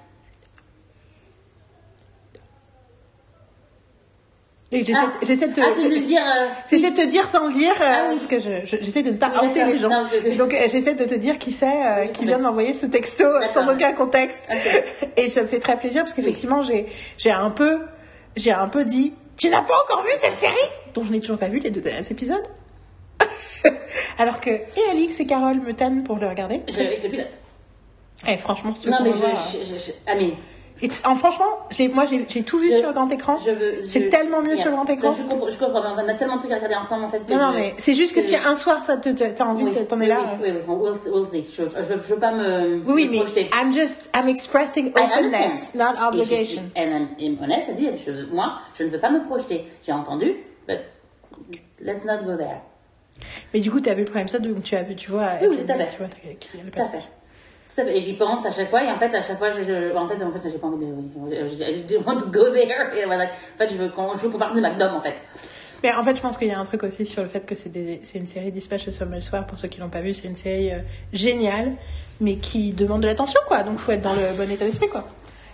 J'essaie 4.71 5.47
de 5.47 5.53
te 5.55 7.07
dire. 7.07 7.27
sans 7.27 7.47
le 7.47 7.53
dire, 7.53 7.71
euh, 7.81 7.85
Ah 7.85 8.05
oui. 8.09 8.15
parce 8.17 8.27
que 8.27 8.39
je- 8.39 8.65
je- 8.65 8.77
j'essaie 8.83 9.01
de 9.01 9.09
ne 9.11 9.17
pas 9.17 9.31
Oui, 9.41 9.49
les 9.55 9.77
gens. 9.77 9.89
Non, 9.89 10.07
je- 10.11 10.37
Donc 10.37 10.53
euh, 10.53 10.67
j'essaie 10.71 10.93
de 10.93 11.05
te 11.05 11.15
dire 11.15 11.39
qui 11.39 11.51
c'est 11.51 11.65
euh, 11.65 12.01
Oui, 12.03 12.11
qui 12.11 12.25
vient 12.25 12.37
de 12.37 12.43
m'envoyer 12.43 12.75
ce 12.75 12.85
texto 12.85 13.23
sans 13.51 13.67
aucun 13.73 13.93
contexte. 13.93 14.47
Et 15.17 15.29
ça 15.29 15.41
me 15.41 15.47
fait 15.47 15.59
très 15.59 15.75
plaisir 15.77 16.03
parce 16.03 16.13
qu'effectivement 16.13 16.61
j'ai 16.61 16.85
un 17.31 17.49
peu 17.49 17.79
j'ai 18.35 18.51
un 18.51 18.67
peu 18.67 18.85
dit 18.85 19.13
tu 19.37 19.49
n'as 19.49 19.61
pas 19.61 19.73
encore 19.85 20.03
vu 20.03 20.11
cette 20.21 20.37
série? 20.37 20.53
Dont 20.93 21.03
je 21.03 21.11
n'ai 21.13 21.19
toujours 21.19 21.37
pas 21.39 21.47
vu 21.47 21.57
les 21.59 21.71
deux 21.71 21.81
derniers 21.81 22.05
épisodes. 22.11 22.43
Alors 24.19 24.39
que 24.39 24.51
et 24.51 24.89
Alix 24.91 25.19
et 25.19 25.25
Carole 25.25 25.61
me 25.61 25.73
tannent 25.73 26.03
pour 26.03 26.17
le 26.17 26.27
regarder. 26.27 26.61
Je, 26.67 26.73
je 27.01 27.07
pilote. 27.07 27.39
Eh 28.27 28.37
franchement 28.37 28.73
si 28.75 28.81
tu 28.81 28.87
veux 28.87 28.93
Non, 28.93 28.99
mais 29.03 29.11
je. 29.11 29.17
voit, 29.17 29.29
je, 29.51 29.57
je, 29.73 29.79
je 29.79 29.91
Amine. 30.11 30.33
En, 31.05 31.15
franchement, 31.17 31.67
moi 31.93 32.05
j'ai 32.09 32.23
tout 32.43 32.57
vu 32.57 32.71
Je- 32.71 32.77
sur 32.77 32.87
le 32.87 32.93
grand 32.93 33.09
écran. 33.09 33.35
Je. 33.37 33.85
C'est 33.85 34.03
je- 34.05 34.09
tellement 34.09 34.41
mieux 34.41 34.53
Yeah. 34.53 34.57
sur 34.61 34.69
le 34.69 34.77
grand 34.77 34.85
écran. 34.89 35.09
Non, 35.09 35.13
Je 35.15 35.23
comprends, 35.23 35.49
je 35.49 35.57
comprends. 35.59 35.81
On 35.93 36.07
a 36.07 36.13
tellement 36.13 36.35
de 36.35 36.39
trucs 36.39 36.53
à 36.53 36.55
regarder 36.55 36.75
ensemble 36.75 37.03
en 37.03 37.09
fait. 37.09 37.19
Non, 37.29 37.37
non, 37.37 37.51
je- 37.51 37.57
mais 37.57 37.73
c'est 37.77 37.95
juste 37.95 38.13
que 38.15 38.19
que 38.21 38.25
si 38.25 38.33
je- 38.33 38.47
un 38.47 38.55
soir 38.55 38.81
t'as 38.87 38.95
t'as 38.95 39.43
envie, 39.45 39.65
Oui, 39.65 39.75
t'en 39.89 39.97
es 39.99 40.03
oui, 40.03 40.07
là. 40.07 40.19
Oui, 40.41 40.49
oui, 40.51 40.59
oui, 40.67 40.75
we'll, 41.11 41.25
see. 41.27 41.45
Je, 41.49 41.63
je, 41.63 41.63
veux- 41.63 42.01
je 42.01 42.13
veux 42.13 42.19
pas 42.19 42.31
me. 42.31 42.81
Oui, 42.87 43.07
me 43.07 43.11
mais 43.11 43.17
projeter. 43.17 43.49
I'm 43.61 43.73
just, 43.73 44.09
I'm 44.15 44.29
expressing 44.29 44.87
openness, 44.95 45.73
not 45.75 45.83
Et 45.95 45.97
je 45.97 46.03
obligation. 46.07 46.61
Elle 46.75 46.93
est- 47.19 47.25
est 47.25 47.41
honnête, 47.43 47.75
dit, 47.75 47.89
je, 47.97 48.33
moi, 48.33 48.53
je 48.73 48.85
ne 48.85 48.89
veux 48.89 48.99
pas 48.99 49.09
me 49.09 49.21
projeter. 49.25 49.65
J'ai 49.85 49.91
entendu, 49.91 50.33
but 50.65 50.79
let's 51.81 52.05
not 52.05 52.23
go 52.25 52.37
there. 52.37 52.61
Mais 53.53 53.59
du 53.59 53.69
coup, 53.69 53.81
tu 53.81 53.89
as 53.89 53.93
vu 53.95 54.03
le 54.05 54.09
premier 54.09 54.21
épisode, 54.21 54.43
donc 54.47 54.63
tu 54.63 54.77
as 54.77 54.83
vu, 54.83 54.95
tu 54.95 55.11
vois, 55.11 55.31
Oui, 55.41 55.47
oui, 55.49 55.57
tout 55.65 55.71
à 55.73 55.75
fait. 55.75 55.89
tu 55.91 55.97
vois, 55.97 56.07
qui 56.39 56.57
est 56.57 56.63
le 56.63 56.71
Tout 56.71 56.79
Et 57.77 58.01
j'y 58.01 58.13
pense 58.13 58.45
à 58.45 58.51
chaque 58.51 58.69
fois. 58.69 58.83
Et 58.83 58.87
en 58.89 58.97
fait, 58.97 59.13
à 59.15 59.21
chaque 59.21 59.37
fois, 59.37 59.49
je, 59.51 59.63
je- 59.63 59.95
en 59.95 60.07
fait, 60.07 60.21
en 60.23 60.31
fait, 60.31 60.49
j'ai 60.49 60.57
pas 60.57 60.67
envie 60.67 60.85
de, 60.85 60.91
I 60.91 61.97
want 62.05 62.17
to 62.17 62.25
go 62.27 62.49
there. 62.51 62.97
Et 62.97 63.05
voilà. 63.05 63.25
En 63.25 63.57
fait, 63.57 63.69
je 63.71 63.75
veux 63.77 63.89
qu'on, 63.89 64.13
je 64.13 64.19
veux 64.19 64.29
qu'on 64.29 64.37
parte 64.37 64.55
de 64.55 64.59
McDom, 64.61 64.95
en 64.95 64.99
fait. 65.01 65.15
Mais 65.83 65.93
en 65.93 66.03
fait, 66.03 66.15
je 66.15 66.21
pense 66.21 66.37
qu'il 66.37 66.47
y 66.49 66.51
a 66.51 66.59
un 66.59 66.65
truc 66.65 66.83
aussi 66.83 67.05
sur 67.05 67.21
le 67.23 67.29
fait 67.29 67.45
que 67.45 67.55
c'est 67.55 67.69
des- 67.69 68.01
c'est 68.03 68.19
une 68.19 68.27
série 68.27 68.51
Dispatch 68.51 68.89
from 68.91 69.13
Elsewhere, 69.13 69.45
pour 69.47 69.57
ceux 69.57 69.69
qui 69.69 69.79
l'ont 69.79 69.87
pas 69.89 70.01
vu, 70.01 70.13
c'est 70.13 70.27
une 70.27 70.35
série 70.35 70.71
euh, 70.73 70.79
géniale, 71.13 71.71
mais 72.19 72.35
qui 72.35 72.73
demande 72.73 73.01
de 73.01 73.07
l'attention, 73.07 73.39
quoi. 73.47 73.63
Donc, 73.63 73.77
faut 73.79 73.91
être 73.93 74.01
dans 74.01 74.13
le 74.13 74.33
bon 74.35 74.49
état 74.51 74.65
d'esprit, 74.65 74.89
quoi. 74.89 75.07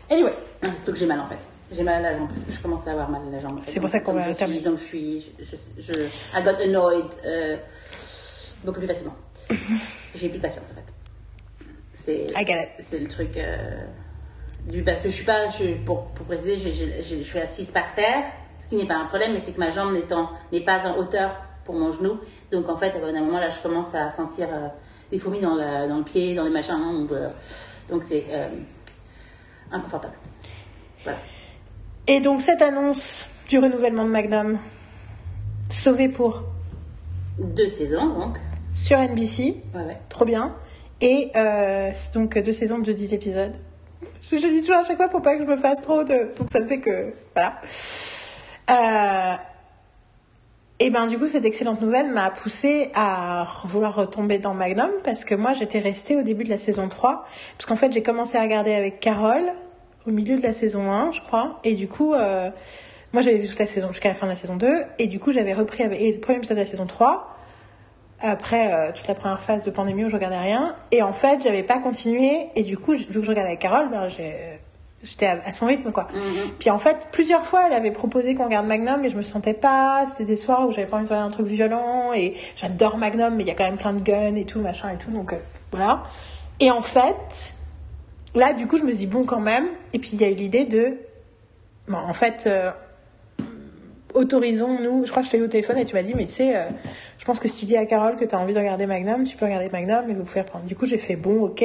Anyway, 0.10 0.34
Non, 0.64 0.70
C'est 0.78 0.92
que 0.92 0.98
j'ai 0.98 1.06
mal, 1.06 1.20
en 1.20 1.28
fait. 1.28 1.38
J'ai 1.72 1.84
mal 1.84 2.04
à 2.06 2.12
la 2.12 2.18
jambe. 2.18 2.30
Je 2.50 2.60
commence 2.60 2.88
à 2.88 2.92
avoir 2.92 3.10
mal 3.10 3.22
à 3.28 3.32
la 3.32 3.40
jambe. 3.40 3.58
en 3.60 3.62
fait. 3.62 3.70
C'est 3.72 3.80
pour 3.80 3.90
ça 3.90 4.00
qu'on 4.00 4.14
va 4.14 4.34
terminer. 4.34 4.62
Donc, 4.62 4.78
je 4.78 4.84
suis, 4.84 5.32
je, 5.40 5.56
je, 5.78 5.94
je- 5.94 6.00
I 6.34 6.44
got 6.44 6.60
annoyed, 6.64 7.06
euh, 7.26 7.58
beaucoup 8.64 8.80
plus 8.80 8.88
facilement. 8.88 9.14
J'ai 10.16 10.30
plus 10.30 10.38
de 10.38 10.42
patience, 10.42 10.66
en 10.72 10.76
fait. 10.76 10.86
C'est, 12.06 12.28
I 12.36 12.46
get 12.46 12.62
it. 12.64 12.70
c'est 12.86 13.00
le 13.00 13.08
truc, 13.08 13.36
euh, 13.38 13.58
du, 14.68 14.84
parce 14.84 15.00
que 15.00 15.10
je 15.10 15.14
suis 15.16 15.26
pas, 15.26 15.50
je, 15.50 15.74
pour, 15.84 16.04
pour 16.10 16.26
préciser, 16.28 16.58
j'ai- 16.58 17.02
j'ai- 17.02 17.18
je 17.18 17.24
suis 17.24 17.40
assise 17.40 17.72
par 17.72 17.94
terre, 17.96 18.24
ce 18.60 18.68
qui 18.70 18.76
n'est 18.76 18.86
pas 18.88 18.96
un 18.98 19.06
problème, 19.06 19.34
mais 19.34 19.40
c'est 19.40 19.54
que 19.54 19.60
ma 19.60 19.72
jambe 19.72 19.92
n'étant, 19.94 20.30
n'est 20.52 20.62
pas 20.64 20.86
en 20.88 20.98
hauteur 20.98 21.32
pour 21.64 21.74
mon 21.76 21.92
genou. 21.92 22.20
Donc, 22.52 22.70
en 22.70 22.78
fait, 22.78 22.92
à 22.92 22.98
un 23.04 23.22
moment, 23.22 23.40
là, 23.40 23.50
je 23.50 23.60
commence 23.60 23.96
à 23.96 24.10
sentir 24.12 24.48
euh, 24.54 24.68
des 25.12 25.18
fourmis 25.18 25.40
dans, 25.40 25.56
la- 25.56 25.88
dans 25.88 25.98
le 25.98 26.04
pied, 26.04 26.36
dans 26.36 26.44
les 26.44 26.52
machins. 26.52 26.78
Donc, 26.80 27.12
euh, 27.12 27.30
donc 27.90 28.04
c'est 28.04 28.24
inconfortable. 29.72 30.14
Voilà. 31.04 31.20
Et 32.08 32.20
donc, 32.20 32.42
cette 32.42 32.62
annonce 32.62 33.28
du 33.50 33.58
renouvellement 33.58 34.06
de 34.06 34.10
Magnum, 34.12 34.60
sauvé 35.72 36.08
pour 36.10 36.44
Deux 37.40 37.68
saisons, 37.68 38.06
donc. 38.14 38.38
sur 38.76 38.98
NBC, 39.00 39.64
Ouais, 39.74 39.82
ouais. 39.84 39.98
trop 40.10 40.26
bien. 40.26 40.54
Et 41.06 41.30
euh, 41.36 41.92
donc 42.16 42.36
deux 42.40 42.52
saisons 42.52 42.80
de 42.80 42.92
10 42.92 43.14
épisodes. 43.14 43.54
Je, 44.24 44.38
je 44.40 44.48
dis 44.48 44.62
toujours 44.62 44.78
à 44.78 44.84
chaque 44.84 44.98
fois 44.98 45.08
pour 45.08 45.22
pas 45.22 45.38
que 45.38 45.44
je 45.44 45.48
me 45.48 45.56
fasse 45.56 45.80
trop 45.84 46.04
de. 46.04 46.34
Donc 46.36 46.50
ça 46.50 46.66
fait 46.66 46.80
que. 46.80 47.14
Voilà. 47.36 47.62
Euh, 48.72 49.36
et 50.80 50.90
ben 50.90 51.06
du 51.06 51.20
coup, 51.20 51.28
cette 51.28 51.46
excellente 51.46 51.80
nouvelle 51.80 52.12
m'a 52.12 52.32
poussée 52.32 52.90
à 52.96 53.46
vouloir 53.66 53.94
retomber 53.94 54.40
dans 54.40 54.56
Magnum 54.56 54.90
parce 55.04 55.26
que 55.26 55.36
moi 55.36 55.54
j'étais 55.54 55.78
restée 55.78 56.16
au 56.16 56.24
début 56.24 56.44
de 56.44 56.50
la 56.50 56.58
saison 56.58 56.90
3. 56.90 57.28
Parce 57.56 57.68
qu'en 57.68 57.76
fait, 57.76 57.94
j'ai 57.94 58.02
commencé 58.02 58.40
à 58.40 58.42
regarder 58.42 58.74
avec 58.74 59.00
Carole 59.00 59.54
au 60.08 60.12
milieu 60.12 60.38
de 60.38 60.42
la 60.42 60.54
saison 60.54 60.92
1, 60.92 61.12
je 61.12 61.22
crois. 61.22 61.60
Et 61.64 61.76
du 61.76 61.88
coup, 61.88 62.16
euh, 62.16 62.50
moi 63.14 63.22
j'avais 63.22 63.38
vu 63.38 63.48
toute 63.48 63.60
la 63.60 63.68
saison 63.68 63.90
jusqu'à 63.90 64.10
la 64.10 64.16
fin 64.16 64.26
de 64.26 64.32
la 64.32 64.38
saison 64.38 64.56
2. 64.56 64.86
Et 64.98 65.06
du 65.06 65.20
coup, 65.20 65.32
j'avais 65.32 65.54
repris 65.54 65.84
avec, 65.84 66.02
et 66.02 66.14
le 66.14 66.20
premier 66.20 66.40
épisode 66.40 66.58
de 66.58 66.64
la 66.64 66.68
saison 66.68 66.88
3 66.88 67.35
après 68.26 68.74
euh, 68.74 68.92
toute 68.94 69.08
la 69.08 69.16
première 69.16 69.42
phase 69.42 69.64
de 69.64 69.72
pandémie 69.72 70.06
où 70.06 70.10
je 70.10 70.16
regardais 70.16 70.38
rien. 70.40 70.76
Et 70.92 71.02
en 71.02 71.14
fait, 71.14 71.42
j'avais 71.44 71.64
pas 71.64 71.80
continué. 71.80 72.48
Et 72.56 72.64
du 72.64 72.78
coup, 72.78 72.94
vu 72.94 73.06
que 73.06 73.22
je 73.24 73.30
regardais 73.30 73.50
avec 73.50 73.60
Carole, 73.60 73.90
ben, 73.90 74.08
j'ai- 74.10 74.60
j'étais 75.04 75.28
à, 75.28 75.40
à 75.46 75.54
son 75.54 75.66
rythme, 75.68 75.92
quoi. 75.92 76.08
Puis 76.60 76.70
en 76.70 76.80
fait, 76.80 76.98
plusieurs 77.12 77.46
fois, 77.46 77.64
elle 77.68 77.74
avait 77.74 77.92
proposé 77.92 78.34
qu'on 78.36 78.46
regarde 78.46 78.66
Magnum, 78.66 79.02
mais 79.02 79.10
je 79.10 79.16
me 79.18 79.22
sentais 79.22 79.54
pas. 79.54 80.06
C'était 80.08 80.24
des 80.26 80.36
soirs 80.36 80.68
où 80.68 80.72
j'avais 80.72 80.88
pas 80.88 80.98
envie 80.98 81.06
de 81.06 81.10
regarder 81.12 81.30
un 81.30 81.32
truc 81.36 81.46
violent. 81.48 82.12
Et 82.14 82.36
j'adore 82.56 82.98
Magnum, 82.98 83.36
mais 83.36 83.44
il 83.44 83.48
y 83.48 83.52
a 83.52 83.56
quand 83.56 83.66
même 83.66 83.78
plein 83.78 83.94
de 83.94 84.02
guns 84.02 84.36
et 84.36 84.46
tout, 84.46 84.60
machin 84.62 84.90
et 84.90 84.98
tout. 84.98 85.12
Donc 85.12 85.34
euh, 85.34 85.38
voilà. 85.72 86.04
Et 86.60 86.72
en 86.72 86.82
fait, 86.82 87.54
là, 88.34 88.54
du 88.54 88.66
coup, 88.68 88.78
je 88.78 88.84
me 88.84 88.92
dis 88.92 89.08
bon 89.08 89.26
quand 89.26 89.40
même. 89.42 89.68
Et 89.94 90.00
puis 90.00 90.12
il 90.14 90.22
y 90.22 90.26
a 90.26 90.30
eu 90.30 90.36
l'idée 90.36 90.66
de. 90.66 90.98
Bon, 91.88 91.98
en 91.98 92.14
fait. 92.14 92.44
euh, 92.48 92.72
autorisons-nous, 94.16 95.06
je 95.06 95.12
crois 95.12 95.22
que 95.22 95.28
je 95.28 95.32
t'ai 95.32 95.38
eu 95.38 95.44
au 95.44 95.48
téléphone 95.48 95.78
et 95.78 95.86
tu 95.86 95.94
m'as 95.96 96.02
dit, 96.02 96.14
mais 96.16 96.26
tu 96.26 96.34
sais, 96.34 96.56
euh, 96.56 96.64
je 97.20 97.26
pense 97.26 97.40
que 97.40 97.48
si 97.48 97.60
tu 97.60 97.66
dis 97.66 97.78
à 97.78 97.86
Carole 97.86 98.16
que 98.16 98.26
tu 98.26 98.36
envie 98.36 98.54
de 98.54 98.60
regarder 98.60 98.86
Magnum, 98.88 99.24
tu 99.26 99.36
peux 99.36 99.46
regarder 99.46 99.70
Magnum 99.70 100.10
et 100.10 100.14
vous 100.14 100.26
faire 100.26 100.46
prendre. 100.46 100.66
Du 100.66 100.76
coup, 100.76 100.86
j'ai 100.86 100.98
fait 100.98 101.16
bon, 101.16 101.42
ok. 101.44 101.58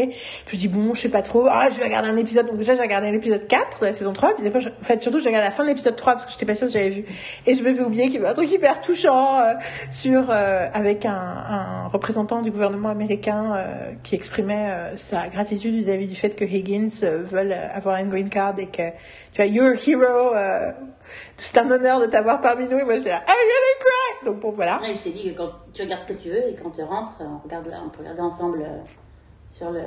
Puis 0.46 0.56
je 0.56 0.56
dis 0.56 0.68
bon, 0.68 0.94
je 0.94 1.00
sais 1.02 1.08
pas 1.08 1.22
trop, 1.22 1.46
ah, 1.50 1.68
je 1.72 1.78
vais 1.78 1.84
regarder 1.84 2.08
un 2.08 2.16
épisode. 2.16 2.46
Donc 2.46 2.56
déjà, 2.58 2.74
j'ai 2.74 2.82
regardé 2.82 3.10
l'épisode 3.10 3.46
4 3.46 3.80
de 3.80 3.86
la 3.86 3.92
saison 3.94 4.12
3, 4.12 4.36
puis 4.36 4.46
après, 4.46 4.60
je- 4.60 4.68
en 4.68 4.72
fait, 4.82 5.00
surtout, 5.02 5.20
j'ai 5.20 5.28
regardé 5.28 5.46
la 5.46 5.52
fin 5.52 5.62
de 5.64 5.68
l'épisode 5.68 5.96
3 5.96 6.12
parce 6.14 6.26
que 6.26 6.32
j'étais 6.32 6.46
pas 6.46 6.54
sûre 6.54 6.66
que 6.66 6.72
j'avais 6.72 6.90
vu. 6.90 7.04
Et 7.46 7.54
je 7.54 7.62
m'avais 7.62 7.82
oublié 7.82 8.04
qu'il 8.04 8.14
y 8.14 8.18
avait 8.18 8.28
un 8.28 8.34
truc 8.34 8.50
hyper 8.50 8.80
touchant 8.80 9.40
euh, 9.40 9.54
sur, 9.90 10.28
euh, 10.30 10.66
avec 10.74 11.04
un, 11.06 11.12
un 11.12 11.88
représentant 11.88 12.42
du 12.42 12.50
gouvernement 12.50 12.88
américain 12.90 13.54
euh, 13.56 13.92
qui 14.02 14.14
exprimait 14.14 14.68
euh, 14.70 14.96
sa 14.96 15.28
gratitude 15.28 15.74
vis-à-vis 15.74 16.08
du 16.08 16.16
fait 16.16 16.30
que 16.30 16.44
Higgins 16.44 16.88
euh, 17.04 17.24
euh, 17.32 17.68
avoir 17.74 17.96
une 17.98 18.08
green 18.10 18.28
card 18.28 18.54
et 18.58 18.66
que, 18.66 18.90
tu 19.32 19.42
vois, 19.42 19.46
you're 19.46 19.72
a 19.74 19.90
hero, 19.90 20.34
c'est 21.36 21.58
un 21.58 21.70
honneur 21.70 22.00
de 22.00 22.06
t'avoir 22.06 22.40
parmi 22.40 22.66
nous. 22.66 22.78
Et 22.78 22.84
moi, 22.84 22.96
j'étais 22.96 23.10
là, 23.10 23.22
I'm 23.26 23.26
gonna 23.26 23.80
cry! 23.80 24.26
Donc 24.26 24.40
bon, 24.40 24.52
voilà. 24.52 24.80
Ouais, 24.80 24.94
je 24.94 25.00
t'ai 25.00 25.10
dit 25.10 25.32
que 25.32 25.36
quand 25.36 25.50
tu 25.72 25.82
regardes 25.82 26.02
ce 26.02 26.06
que 26.08 26.12
tu 26.14 26.28
veux 26.30 26.48
et 26.48 26.56
quand 26.62 26.70
tu 26.70 26.82
rentres, 26.82 27.12
on, 27.20 27.38
regarde, 27.38 27.72
on 27.84 27.88
peut 27.88 28.00
regarder 28.00 28.22
ensemble 28.22 28.62
euh, 28.62 28.78
sur 29.50 29.70
le 29.70 29.80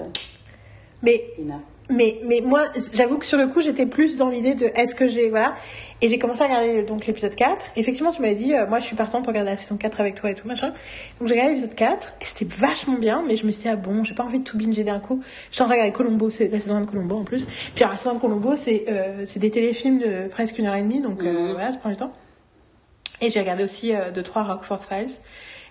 Mais 1.02 1.34
immeuble. 1.38 1.62
Mais, 1.90 2.20
mais 2.26 2.42
moi, 2.42 2.66
j'avoue 2.94 3.18
que 3.18 3.26
sur 3.26 3.38
le 3.38 3.48
coup, 3.48 3.62
j'étais 3.62 3.86
plus 3.86 4.18
dans 4.18 4.30
l'idée 4.30 4.56
de 4.56 4.66
est-ce 4.76 4.96
que 4.96 5.08
j'ai. 5.08 5.30
Voilà. 5.30 5.56
Et 6.02 6.08
j'ai 6.10 6.18
commencé 6.20 6.42
à 6.42 6.46
regarder 6.46 6.84
donc 6.84 7.06
l'épisode 7.08 7.36
4. 7.36 7.66
Effectivement, 7.76 8.12
tu 8.12 8.22
m'avais 8.22 8.36
dit, 8.36 8.54
euh, 8.54 8.68
moi 8.68 8.80
je 8.80 8.86
suis 8.86 8.96
partante 8.96 9.24
pour 9.24 9.32
regarder 9.32 9.52
la 9.52 9.58
saison 9.58 9.78
4 9.78 10.02
avec 10.02 10.16
toi 10.16 10.32
et 10.32 10.36
tout, 10.36 10.48
machin. 10.48 10.74
Donc 11.20 11.28
j'ai 11.28 11.34
regardé 11.34 11.54
l'épisode 11.54 11.76
4, 11.76 12.14
et 12.22 12.26
c'était 12.26 12.46
vachement 12.56 12.98
bien, 12.98 13.24
mais 13.26 13.36
je 13.36 13.46
me 13.46 13.52
suis 13.52 13.64
dit, 13.64 13.70
ah 13.70 13.76
bon, 13.76 14.04
j'ai 14.04 14.14
pas 14.14 14.24
envie 14.24 14.40
de 14.40 14.44
tout 14.44 14.58
binger 14.58 14.84
d'un 14.84 15.00
coup. 15.00 15.22
Je 15.50 15.56
suis 15.56 15.62
en 15.62 15.66
train 15.66 15.76
de 15.76 15.80
regarder 15.80 15.94
Colombo, 15.94 16.30
c'est 16.30 16.50
la 16.50 16.60
saison 16.60 16.82
de 16.82 16.86
Colombo 16.86 17.18
en 17.18 17.24
plus. 17.24 17.46
Puis 17.46 17.84
alors, 17.84 17.94
la 17.94 17.98
saison 17.98 18.16
de 18.16 18.20
Colombo, 18.20 18.56
c'est 18.56 18.86
euh, 18.90 19.26
des 19.36 19.52
téléfilms 19.52 20.00
de 20.00 20.28
presque 20.28 20.58
une 20.60 20.66
heure 20.66 20.76
et 20.76 20.82
demie, 20.82 21.02
donc 21.02 21.24
euh, 21.24 21.54
voilà, 21.54 21.72
ça 21.72 21.78
prend 21.78 21.90
du 21.90 21.98
temps. 21.98 22.12
Et 23.22 23.30
j'ai 23.30 23.40
regardé 23.40 23.64
aussi 23.64 23.96
euh, 23.96 24.12
deux, 24.12 24.24
trois 24.24 24.44
Rockford 24.44 24.84
Files. 24.84 25.12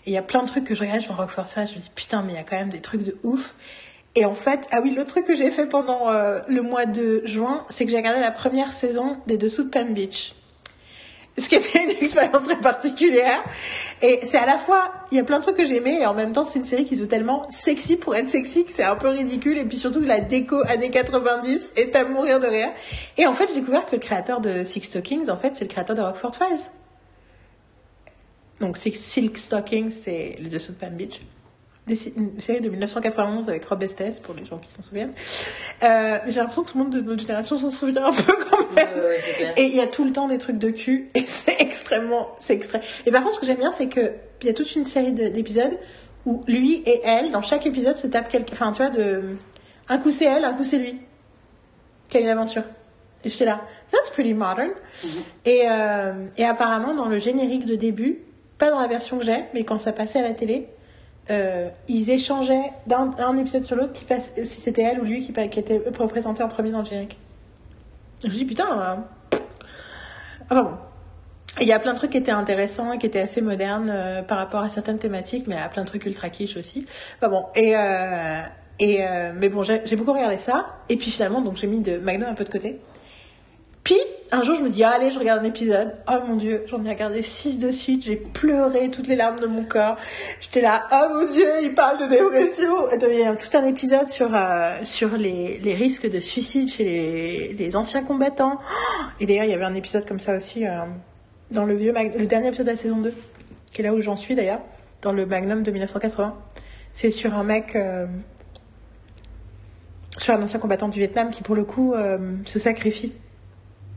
Et 0.07 0.11
il 0.11 0.13
y 0.13 0.17
a 0.17 0.23
plein 0.23 0.43
de 0.43 0.49
trucs 0.49 0.65
que 0.65 0.75
je 0.75 0.81
regarde 0.81 1.01
sur 1.01 1.15
Rockford 1.15 1.47
Files, 1.47 1.69
je 1.69 1.75
me 1.75 1.81
dis, 1.81 1.91
putain, 1.95 2.23
mais 2.23 2.33
il 2.33 2.37
y 2.37 2.39
a 2.39 2.45
quand 2.45 2.57
même 2.57 2.71
des 2.71 2.81
trucs 2.81 3.05
de 3.05 3.19
ouf. 3.23 3.55
Et 4.15 4.27
en 4.27 4.35
fait, 4.35 4.69
ah 4.71 4.81
oui, 4.83 4.95
l'autre 4.95 5.11
truc 5.11 5.25
que 5.25 5.35
j'ai 5.35 5.51
fait 5.51 5.67
pendant 5.67 6.11
euh, 6.11 6.41
le 6.47 6.63
mois 6.63 6.85
de 6.85 7.23
juin, 7.25 7.65
c'est 7.71 7.87
que 7.87 7.91
j'ai 7.91 7.97
regardé 7.97 8.21
la 8.21 8.31
première 8.31 8.75
saison 8.75 9.17
des 9.27 9.39
Dessous 9.39 9.65
de 9.65 9.71
Palm 9.71 9.95
Beach. 9.95 10.35
Ce 11.39 11.49
qui 11.49 11.55
était 11.55 11.83
une 11.85 11.91
expérience 11.91 12.43
très 12.43 12.61
particulière. 12.61 13.43
Et 14.03 14.21
c'est 14.25 14.37
à 14.37 14.45
la 14.45 14.59
fois, 14.59 14.93
il 15.11 15.17
y 15.17 15.21
a 15.21 15.25
plein 15.25 15.39
de 15.39 15.45
trucs 15.45 15.57
que 15.57 15.65
j'ai 15.65 15.77
aimé, 15.77 16.01
et 16.03 16.05
en 16.05 16.13
même 16.13 16.35
temps, 16.35 16.45
c'est 16.45 16.59
une 16.59 16.67
série 16.67 16.85
qui 16.85 16.97
se 16.97 17.01
veut 17.01 17.09
tellement 17.09 17.51
sexy 17.51 17.97
pour 17.97 18.15
être 18.15 18.29
sexy 18.29 18.67
que 18.67 18.73
c'est 18.73 18.83
un 18.83 18.97
peu 18.97 19.09
ridicule. 19.09 19.57
Et 19.57 19.65
puis 19.65 19.79
surtout, 19.79 20.01
la 20.01 20.21
déco 20.21 20.63
années 20.69 20.91
90 20.91 21.73
est 21.77 21.97
à 21.97 22.05
mourir 22.05 22.39
de 22.39 22.49
rire. 22.49 22.69
Et 23.17 23.27
en 23.27 23.33
fait, 23.33 23.49
j'ai 23.49 23.61
découvert 23.61 23.87
que 23.87 23.97
le 23.97 24.03
créateur 24.03 24.43
de 24.43 24.65
Six 24.65 24.83
Stockings, 24.83 25.31
en 25.31 25.39
fait, 25.39 25.57
c'est 25.57 25.65
le 25.65 25.71
créateur 25.71 25.97
de 25.97 26.03
Rockford 26.03 26.37
Files. 26.37 26.67
Donc, 28.61 28.77
Six 28.77 28.93
Silk 28.93 29.39
Stockings, 29.39 29.91
c'est 29.91 30.37
le 30.39 30.51
dessous 30.51 30.73
de 30.73 30.77
Palm 30.77 30.97
Beach 30.97 31.23
une 31.89 32.39
série 32.39 32.61
de 32.61 32.69
1991 32.69 33.49
avec 33.49 33.65
Rob 33.65 33.83
Estes, 33.83 34.23
pour 34.23 34.35
les 34.35 34.45
gens 34.45 34.59
qui 34.59 34.71
s'en 34.71 34.83
souviennent. 34.83 35.13
Euh, 35.83 36.19
j'ai 36.27 36.39
l'impression 36.39 36.63
que 36.63 36.71
tout 36.71 36.79
le 36.79 36.85
monde 36.85 36.93
de 36.93 37.01
notre 37.01 37.21
génération 37.21 37.59
s'en 37.59 37.71
souvient 37.71 38.07
un 38.07 38.13
peu 38.13 38.33
quand 38.51 38.73
même. 38.73 38.89
et 39.57 39.65
il 39.65 39.75
y 39.75 39.81
a 39.81 39.89
tout 39.89 40.05
le 40.05 40.13
temps 40.13 40.29
des 40.29 40.39
trucs 40.39 40.59
de 40.59 40.71
cul, 40.71 41.11
et 41.15 41.23
c'est 41.27 41.61
extrêmement, 41.61 42.31
c'est 42.41 42.55
extrême. 42.55 42.83
Et 43.05 43.11
par 43.11 43.23
contre, 43.23 43.37
ce 43.37 43.41
que 43.41 43.47
j'aime 43.47 43.59
bien, 43.59 43.73
c'est 43.73 43.89
que 43.89 44.13
il 44.43 44.47
y 44.47 44.51
a 44.51 44.55
toute 44.55 44.75
une 44.75 44.85
série 44.85 45.13
d'épisodes 45.13 45.79
où 46.27 46.43
lui 46.47 46.83
et 46.87 47.01
elle, 47.05 47.31
dans 47.31 47.43
chaque 47.43 47.67
épisode, 47.67 47.97
se 47.97 48.07
tapent 48.07 48.29
quelque, 48.29 48.53
enfin, 48.53 48.73
tu 48.73 48.79
vois, 48.79 48.91
de, 48.91 49.37
un 49.89 49.99
coup 49.99 50.11
c'est 50.11 50.25
elle, 50.25 50.45
un 50.45 50.55
coup 50.55 50.65
c'est 50.65 50.79
lui. 50.79 51.01
Quelle 52.09 52.29
aventure. 52.29 52.65
Et 53.25 53.31
j'étais 53.31 53.45
là, 53.45 53.61
that's 53.91 54.11
pretty 54.11 54.35
modern. 54.35 54.71
Mm-hmm. 54.71 55.09
et, 55.47 55.63
euh, 55.71 56.27
et 56.37 56.45
apparemment, 56.45 56.95
dans 56.95 57.07
le 57.07 57.19
générique 57.19 57.67
de 57.67 57.77
début, 57.77 58.21
pas 58.59 58.71
dans 58.71 58.81
la 58.81 58.89
version 58.89 59.19
que 59.19 59.25
j'ai, 59.25 59.45
mais 59.55 59.65
quand 59.65 59.79
ça 59.79 59.93
passait 59.93 60.19
à 60.19 60.23
la 60.23 60.33
télé, 60.33 60.69
euh, 61.31 61.69
ils 61.89 62.11
échangeaient 62.11 62.73
d'un 62.87 63.37
épisode 63.37 63.63
sur 63.63 63.77
l'autre 63.77 63.93
si 64.45 64.61
c'était 64.61 64.83
elle 64.83 65.01
ou 65.01 65.05
lui 65.05 65.21
qui, 65.21 65.59
était 65.59 65.81
représenté 65.99 66.43
en 66.43 66.49
premier 66.49 66.71
dans 66.71 66.81
le 66.81 66.85
générique. 66.85 67.19
Je 68.23 68.29
dis 68.29 68.45
putain. 68.45 68.99
Euh... 69.33 69.39
Enfin 70.51 70.63
bon. 70.63 70.73
Il 71.61 71.67
y 71.67 71.73
a 71.73 71.79
plein 71.79 71.93
de 71.93 71.99
trucs 71.99 72.13
qui 72.13 72.17
étaient 72.17 72.31
intéressants 72.31 72.93
et 72.93 72.99
qui 72.99 73.07
étaient 73.07 73.21
assez 73.21 73.43
modernes 73.43 73.91
euh, 73.95 74.23
par 74.23 74.39
rapport 74.39 74.63
à 74.63 74.71
certaines 74.71 74.99
thématiques, 74.99 75.47
mais 75.47 75.55
il 75.57 75.59
y 75.59 75.63
a 75.63 75.69
plein 75.69 75.83
de 75.83 75.89
trucs 75.89 76.07
ultra 76.07 76.31
quiche 76.31 76.57
aussi. 76.57 76.87
Enfin 77.19 77.29
bon. 77.29 77.47
Et, 77.55 77.75
mais 79.35 79.49
bon, 79.49 79.63
j'ai 79.63 79.97
beaucoup 79.97 80.13
regardé 80.13 80.39
ça. 80.39 80.67
Et 80.89 80.97
puis 80.97 81.11
finalement, 81.11 81.41
donc 81.41 81.57
j'ai 81.57 81.67
mis 81.67 81.81
de 81.81 81.99
Magnum 81.99 82.29
un 82.29 82.35
peu 82.35 82.45
de 82.45 82.51
côté. 82.51 82.81
Puis, 83.85 83.99
un 84.31 84.43
jour, 84.45 84.57
je 84.57 84.63
me 84.63 84.71
dis, 84.71 84.85
allez, 84.85 85.11
je 85.11 85.19
regarde 85.19 85.43
un 85.43 85.49
épisode. 85.49 85.95
Oh 86.09 86.19
mon 86.27 86.37
dieu, 86.37 86.65
j'en 86.69 86.85
ai 86.85 86.89
regardé 86.89 87.23
six 87.23 87.59
de 87.59 87.73
suite. 87.73 88.05
J'ai 88.05 88.17
pleuré 88.17 88.91
toutes 88.91 89.09
les 89.09 89.17
larmes 89.17 89.41
de 89.41 89.47
mon 89.47 89.65
corps. 89.65 89.97
J'étais 90.41 90.61
là, 90.61 90.87
oh 90.93 91.07
mon 91.13 91.33
dieu, 91.33 91.49
il 91.63 91.75
parle 91.75 91.99
de 91.99 92.07
dépression. 92.07 92.73
Il 92.93 93.19
y 93.19 93.25
a 93.25 93.37
tout 93.37 93.57
un 93.57 93.67
épisode 93.67 94.09
sur, 94.09 94.31
euh, 94.35 94.79
sur 94.85 95.17
les, 95.17 95.59
les, 95.59 95.75
risques 95.75 96.09
de 96.09 96.21
suicide 96.21 96.71
chez 96.71 96.85
les, 96.85 97.53
les 97.53 97.77
anciens 97.77 98.05
combattants. 98.05 98.59
Et 99.21 99.27
d'ailleurs, 99.27 99.45
il 99.45 99.51
y 99.51 99.55
avait 99.55 99.65
un 99.65 99.75
épisode 99.75 100.07
comme 100.07 100.21
ça 100.21 100.37
aussi 100.37 100.67
euh, 100.67 100.79
dans 101.51 101.65
le 101.65 101.75
vieux, 101.75 101.93
le 101.93 102.27
dernier 102.27 102.49
épisode 102.49 102.67
de 102.67 102.71
la 102.71 102.77
saison 102.77 102.99
2, 102.99 103.13
qui 103.73 103.83
est 103.83 103.85
là 103.85 103.93
où 103.93 104.01
j'en 104.01 104.17
suis 104.17 104.37
d'ailleurs, 104.37 104.61
dans 105.03 105.13
le 105.13 105.27
Magnum 105.27 105.63
de 105.63 105.71
1980. 105.73 106.35
C'est 106.93 107.11
sur 107.11 107.35
un 107.35 107.43
mec, 107.43 107.75
euh, 107.75 108.07
sur 110.17 110.35
un 110.35 110.43
ancien 110.43 110.61
combattant 110.61 110.89
du 110.89 111.01
Vietnam 111.01 111.31
qui, 111.31 111.43
pour 111.43 111.57
le 111.57 111.65
coup, 111.65 111.95
se 112.45 112.59
sacrifie 112.59 113.13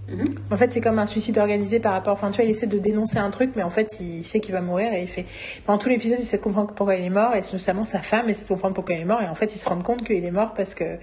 Mhm. 0.08 0.24
En 0.51 0.58
fait, 0.58 0.72
c'est 0.72 0.82
comme 0.82 1.00
un 1.00 1.08
suicide 1.08 1.38
organisé 1.38 1.80
par 1.80 1.93
rapport. 1.93 2.14
Enfin, 2.14 2.30
tu 2.30 2.35
vois, 2.35 2.45
il 2.45 2.51
essaie 2.51 2.67
de 2.67 2.77
dénoncer 2.77 3.17
un 3.17 3.32
truc, 3.32 3.51
mais 3.56 3.64
en 3.64 3.69
fait, 3.69 3.98
il 4.00 4.24
sait 4.24 4.40
qu'il 4.40 4.53
va 4.53 4.61
mourir 4.61 4.93
et 4.93 5.01
il 5.01 5.08
fait. 5.08 5.25
Pendant 5.66 5.80
tout 5.80 5.90
l'épisode, 5.90 6.19
il 6.19 6.22
essaie 6.22 6.38
de 6.38 6.43
comprendre 6.43 6.74
pourquoi 6.74 6.95
il 6.95 7.03
est 7.03 7.09
mort 7.09 7.35
et 7.35 7.42
notamment 7.51 7.85
sa 7.85 8.01
femme 8.01 8.30
essaie 8.30 8.43
de 8.43 8.48
comprendre 8.48 8.75
pourquoi 8.75 8.95
il 8.95 9.01
est 9.01 9.06
mort 9.06 9.22
et 9.22 9.27
en 9.27 9.35
fait, 9.35 9.53
il 9.53 9.58
se 9.58 9.67
rend 9.67 9.82
compte 9.82 10.06
qu'il 10.06 10.24
est 10.24 10.32
mort 10.32 10.53
parce 10.53 10.75
que 10.75 10.98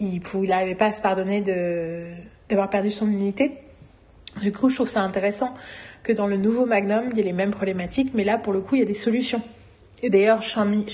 il 0.00 0.20
n'arrivait 0.48 0.74
pas 0.74 0.86
à 0.86 0.92
se 0.92 1.00
pardonner 1.00 1.42
d'avoir 2.48 2.70
perdu 2.70 2.90
son 2.90 3.06
unité. 3.08 3.52
Du 4.42 4.52
coup, 4.52 4.68
je 4.68 4.76
trouve 4.76 4.88
ça 4.88 5.00
intéressant 5.00 5.54
que 6.02 6.12
dans 6.12 6.26
le 6.26 6.36
nouveau 6.36 6.66
Magnum, 6.66 7.04
il 7.10 7.18
y 7.18 7.20
ait 7.20 7.24
les 7.24 7.32
mêmes 7.32 7.50
problématiques, 7.50 8.12
mais 8.14 8.24
là, 8.24 8.38
pour 8.38 8.52
le 8.52 8.60
coup, 8.60 8.74
il 8.76 8.80
y 8.80 8.82
a 8.82 8.86
des 8.86 8.94
solutions. 8.94 9.42
Et 10.02 10.10
d'ailleurs, 10.10 10.42
Chami, 10.42 10.86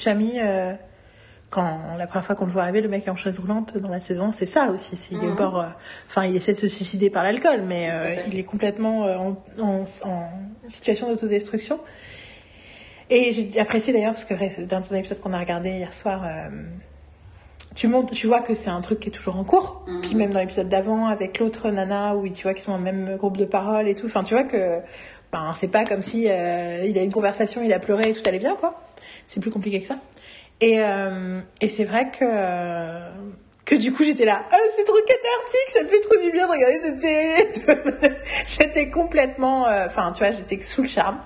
quand 1.52 1.96
la 1.98 2.06
première 2.06 2.24
fois 2.24 2.34
qu'on 2.34 2.46
le 2.46 2.50
voit 2.50 2.62
arriver, 2.62 2.80
le 2.80 2.88
mec 2.88 3.06
est 3.06 3.10
en 3.10 3.16
chaise 3.16 3.38
roulante 3.38 3.76
dans 3.76 3.90
la 3.90 4.00
saison, 4.00 4.32
c'est 4.32 4.46
ça 4.46 4.70
aussi. 4.70 4.96
S'il 4.96 5.18
est 5.18 5.26
au 5.26 5.30
mhm. 5.30 5.36
bord, 5.36 5.60
euh, 5.60 5.66
enfin, 6.08 6.24
il 6.24 6.34
essaie 6.34 6.54
de 6.54 6.56
se 6.56 6.66
suicider 6.66 7.10
par 7.10 7.22
l'alcool, 7.22 7.60
mais 7.66 7.90
euh, 7.90 8.22
il 8.26 8.38
est 8.38 8.42
complètement 8.42 9.04
euh, 9.04 9.18
en, 9.60 9.84
en, 10.04 10.30
situation 10.68 11.08
d'autodestruction. 11.08 11.78
Et 13.10 13.32
j'ai 13.32 13.60
apprécié 13.60 13.92
d'ailleurs 13.92 14.12
parce 14.12 14.24
que 14.24 14.64
dans 14.64 14.94
un 14.94 14.96
épisode 14.96 15.20
qu'on 15.20 15.34
a 15.34 15.38
regardé 15.38 15.68
hier 15.68 15.92
soir, 15.92 16.24
tu 17.74 17.86
montes, 17.86 18.10
tu 18.12 18.26
vois 18.26 18.40
que 18.40 18.54
c'est 18.54 18.70
un 18.70 18.80
truc 18.80 19.00
qui 19.00 19.10
est 19.10 19.12
toujours 19.12 19.36
en 19.36 19.44
cours. 19.44 19.84
Mhm. 19.86 20.00
Puis 20.00 20.14
même 20.14 20.32
dans 20.32 20.40
l'épisode 20.40 20.70
d'avant 20.70 21.06
avec 21.06 21.38
l'autre 21.38 21.68
nana 21.68 22.16
où 22.16 22.26
tu 22.30 22.44
vois 22.44 22.54
qu'ils 22.54 22.62
sont 22.62 22.72
dans 22.72 22.78
le 22.78 22.84
même 22.84 23.16
groupe 23.18 23.36
de 23.36 23.44
parole 23.44 23.86
et 23.88 23.94
tout. 23.94 24.06
Enfin, 24.06 24.24
tu 24.24 24.32
vois 24.32 24.44
que 24.44 24.78
ben 25.30 25.52
c'est 25.54 25.68
pas 25.68 25.84
comme 25.84 26.00
si 26.00 26.22
il 26.22 26.28
a 26.28 27.02
une 27.02 27.12
conversation, 27.12 27.62
il 27.62 27.72
a 27.74 27.78
pleuré 27.78 28.08
et 28.08 28.12
tout 28.14 28.22
allait 28.24 28.38
bien 28.38 28.56
quoi. 28.56 28.80
C'est 29.26 29.40
plus 29.40 29.50
compliqué 29.50 29.82
que 29.82 29.88
ça. 29.88 29.98
Et, 30.62 30.78
euh, 30.78 31.40
et 31.60 31.68
c'est 31.68 31.84
vrai 31.84 32.12
que, 32.12 32.24
que 33.64 33.74
du 33.74 33.92
coup, 33.92 34.04
j'étais 34.04 34.24
là, 34.24 34.44
oh, 34.50 34.56
c'est 34.76 34.84
trop 34.84 34.94
cathartique, 34.94 35.70
ça 35.70 35.82
me 35.82 35.88
fait 35.88 36.00
trop 36.00 36.22
du 36.22 36.30
bien 36.30 36.46
de 36.46 36.52
regarder 36.52 36.78
cette 36.78 37.00
série. 37.00 38.14
j'étais 38.46 38.88
complètement, 38.88 39.66
euh, 39.66 39.86
enfin, 39.88 40.12
tu 40.12 40.20
vois, 40.20 40.30
j'étais 40.30 40.62
sous 40.62 40.82
le 40.82 40.88
charme. 40.88 41.18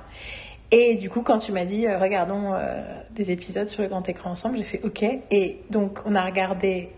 Et 0.70 0.94
du 0.94 1.10
coup, 1.10 1.20
quand 1.20 1.38
tu 1.38 1.52
m'as 1.52 1.66
dit, 1.66 1.86
euh, 1.86 1.98
regardons 1.98 2.54
des 3.10 3.30
épisodes 3.30 3.68
sur 3.68 3.82
le 3.82 3.88
grand 3.88 4.08
écran 4.08 4.30
ensemble, 4.30 4.56
j'ai 4.56 4.64
fait 4.64 4.80
OK. 4.82 5.02
Et 5.02 5.60
donc, 5.68 5.98
on 6.06 6.14
a 6.14 6.24
regardé 6.24 6.88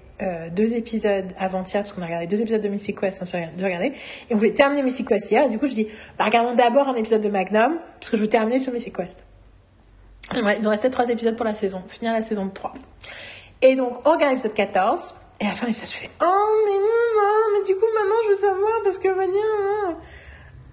deux 0.52 0.74
épisodes 0.74 1.26
avant-hier, 1.38 1.82
parce 1.82 1.92
qu'on 1.92 2.02
a 2.02 2.06
regardé 2.06 2.28
deux 2.28 2.40
épisodes 2.40 2.62
de 2.62 2.68
Mythic 2.68 3.00
Quest 3.00 3.24
de 3.56 3.64
regarder. 3.64 3.92
Et 4.30 4.34
on 4.34 4.36
voulait 4.36 4.54
terminer 4.54 4.82
Mythic 4.82 5.08
Quest 5.08 5.30
hier. 5.30 5.44
Et 5.44 5.48
du 5.48 5.58
coup, 5.58 5.66
je 5.66 5.74
dis, 5.74 5.88
bah, 6.18 6.24
regardons 6.24 6.54
d'abord 6.54 6.86
un 6.86 6.94
épisode 6.94 7.20
de 7.20 7.28
Magnum, 7.28 7.78
parce 7.98 8.10
que 8.10 8.16
je 8.16 8.22
veux 8.22 8.28
terminer 8.28 8.60
sur 8.60 8.72
Mythic 8.72 8.96
Quest. 8.96 9.27
Ouais, 10.34 10.56
il 10.58 10.62
nous 10.62 10.70
restait 10.70 10.90
trois 10.90 11.08
épisodes 11.08 11.36
pour 11.36 11.46
la 11.46 11.54
saison, 11.54 11.82
finir 11.88 12.12
la 12.12 12.22
saison 12.22 12.46
de 12.46 12.52
3. 12.52 12.74
Et 13.62 13.76
donc, 13.76 14.06
on 14.06 14.12
regarde 14.12 14.32
l'épisode 14.32 14.54
14, 14.54 15.14
et 15.40 15.46
à 15.46 15.48
la 15.48 15.54
fin 15.54 15.66
de 15.66 15.68
l'épisode, 15.68 15.88
je 15.88 15.94
fais 15.94 16.10
Oh, 16.22 16.64
mais 16.66 16.72
non, 16.72 17.58
mais 17.58 17.66
du 17.66 17.74
coup, 17.74 17.86
maintenant, 17.94 18.16
je 18.24 18.28
veux 18.30 18.36
savoir, 18.36 18.70
parce 18.84 18.98
que 18.98 19.08
Mania. 19.08 19.40
Hein. 19.86 19.96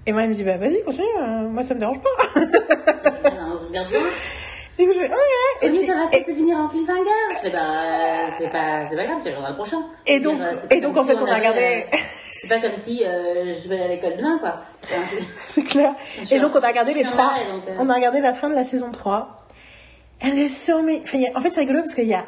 Et 0.06 0.12
moi, 0.12 0.24
il 0.24 0.30
me 0.30 0.36
dit 0.36 0.44
Bah, 0.44 0.58
vas-y, 0.58 0.84
continue, 0.84 1.06
euh, 1.20 1.50
moi, 1.50 1.64
ça 1.64 1.74
me 1.74 1.80
dérange 1.80 2.00
pas. 2.00 2.40
Alors, 3.30 3.62
regarde 3.68 3.90
ça. 3.90 3.98
Du 4.78 4.88
coup, 4.88 4.94
je 4.94 5.00
fais 5.00 5.12
Oh, 5.12 5.16
ouais. 5.16 5.68
Et, 5.68 5.70
puis, 5.70 5.86
ça 5.86 5.96
va 5.96 6.12
se 6.12 6.32
finir 6.32 6.58
en 6.58 6.68
cliffhanger. 6.68 7.10
Je 7.32 7.38
fais 7.38 7.50
Bah, 7.50 8.28
c'est 8.38 8.52
pas, 8.52 8.88
c'est 8.90 8.96
pas 8.98 9.06
grave, 9.06 9.20
tu 9.24 9.30
regarderas 9.30 9.50
le 9.52 9.56
prochain. 9.56 9.84
Et 10.06 10.20
donc, 10.20 10.40
et 10.70 10.82
donc 10.82 10.98
en 10.98 11.06
fait, 11.06 11.16
on, 11.16 11.26
a 11.26 11.36
regardé. 11.36 11.86
Euh, 11.94 11.98
c'est 12.42 12.50
pas 12.50 12.60
comme 12.60 12.78
si 12.78 13.04
euh, 13.04 13.56
je 13.64 13.70
vais 13.70 13.80
à 13.80 13.88
l'école 13.88 14.18
demain, 14.18 14.38
quoi. 14.40 14.62
c'est 15.48 15.64
clair. 15.64 15.94
Et 16.30 16.40
donc, 16.40 16.52
on 16.54 16.60
a 16.60 16.68
regardé 16.68 16.94
les 16.94 17.04
trois. 17.04 17.32
On 17.80 17.90
a 17.90 17.96
regardé 17.96 18.20
la 18.20 18.34
fin 18.34 18.50
de 18.50 18.56
la 18.56 18.66
saison 18.66 18.92
3. 18.92 19.45
And 20.22 20.32
there's 20.32 20.56
so 20.56 20.82
many... 20.82 21.00
enfin, 21.00 21.20
en 21.36 21.42
fait, 21.42 21.52
c'est 21.52 21.60
rigolo 21.62 21.80
parce 21.80 21.94
qu'il 21.94 22.08
y 22.08 22.14
a. 22.14 22.26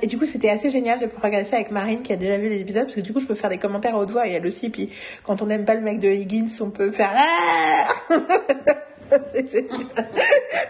Et 0.00 0.06
du 0.06 0.18
coup, 0.18 0.26
c'était 0.26 0.50
assez 0.50 0.70
génial 0.70 1.00
de 1.00 1.08
ça 1.44 1.56
avec 1.56 1.70
Marine 1.70 2.02
qui 2.02 2.12
a 2.12 2.16
déjà 2.16 2.38
vu 2.38 2.48
les 2.48 2.60
épisodes 2.60 2.84
parce 2.84 2.94
que 2.94 3.00
du 3.00 3.12
coup, 3.12 3.20
je 3.20 3.26
peux 3.26 3.34
faire 3.34 3.50
des 3.50 3.58
commentaires 3.58 3.96
à 3.96 3.98
haute 3.98 4.10
voix 4.10 4.28
et 4.28 4.32
elle 4.32 4.46
aussi. 4.46 4.70
Puis 4.70 4.90
quand 5.24 5.42
on 5.42 5.46
n'aime 5.46 5.64
pas 5.64 5.74
le 5.74 5.80
mec 5.80 5.98
de 5.98 6.08
Higgins, 6.08 6.46
on 6.60 6.70
peut 6.70 6.92
faire. 6.92 7.10
Ah 7.14 7.88
c'est 9.32 9.68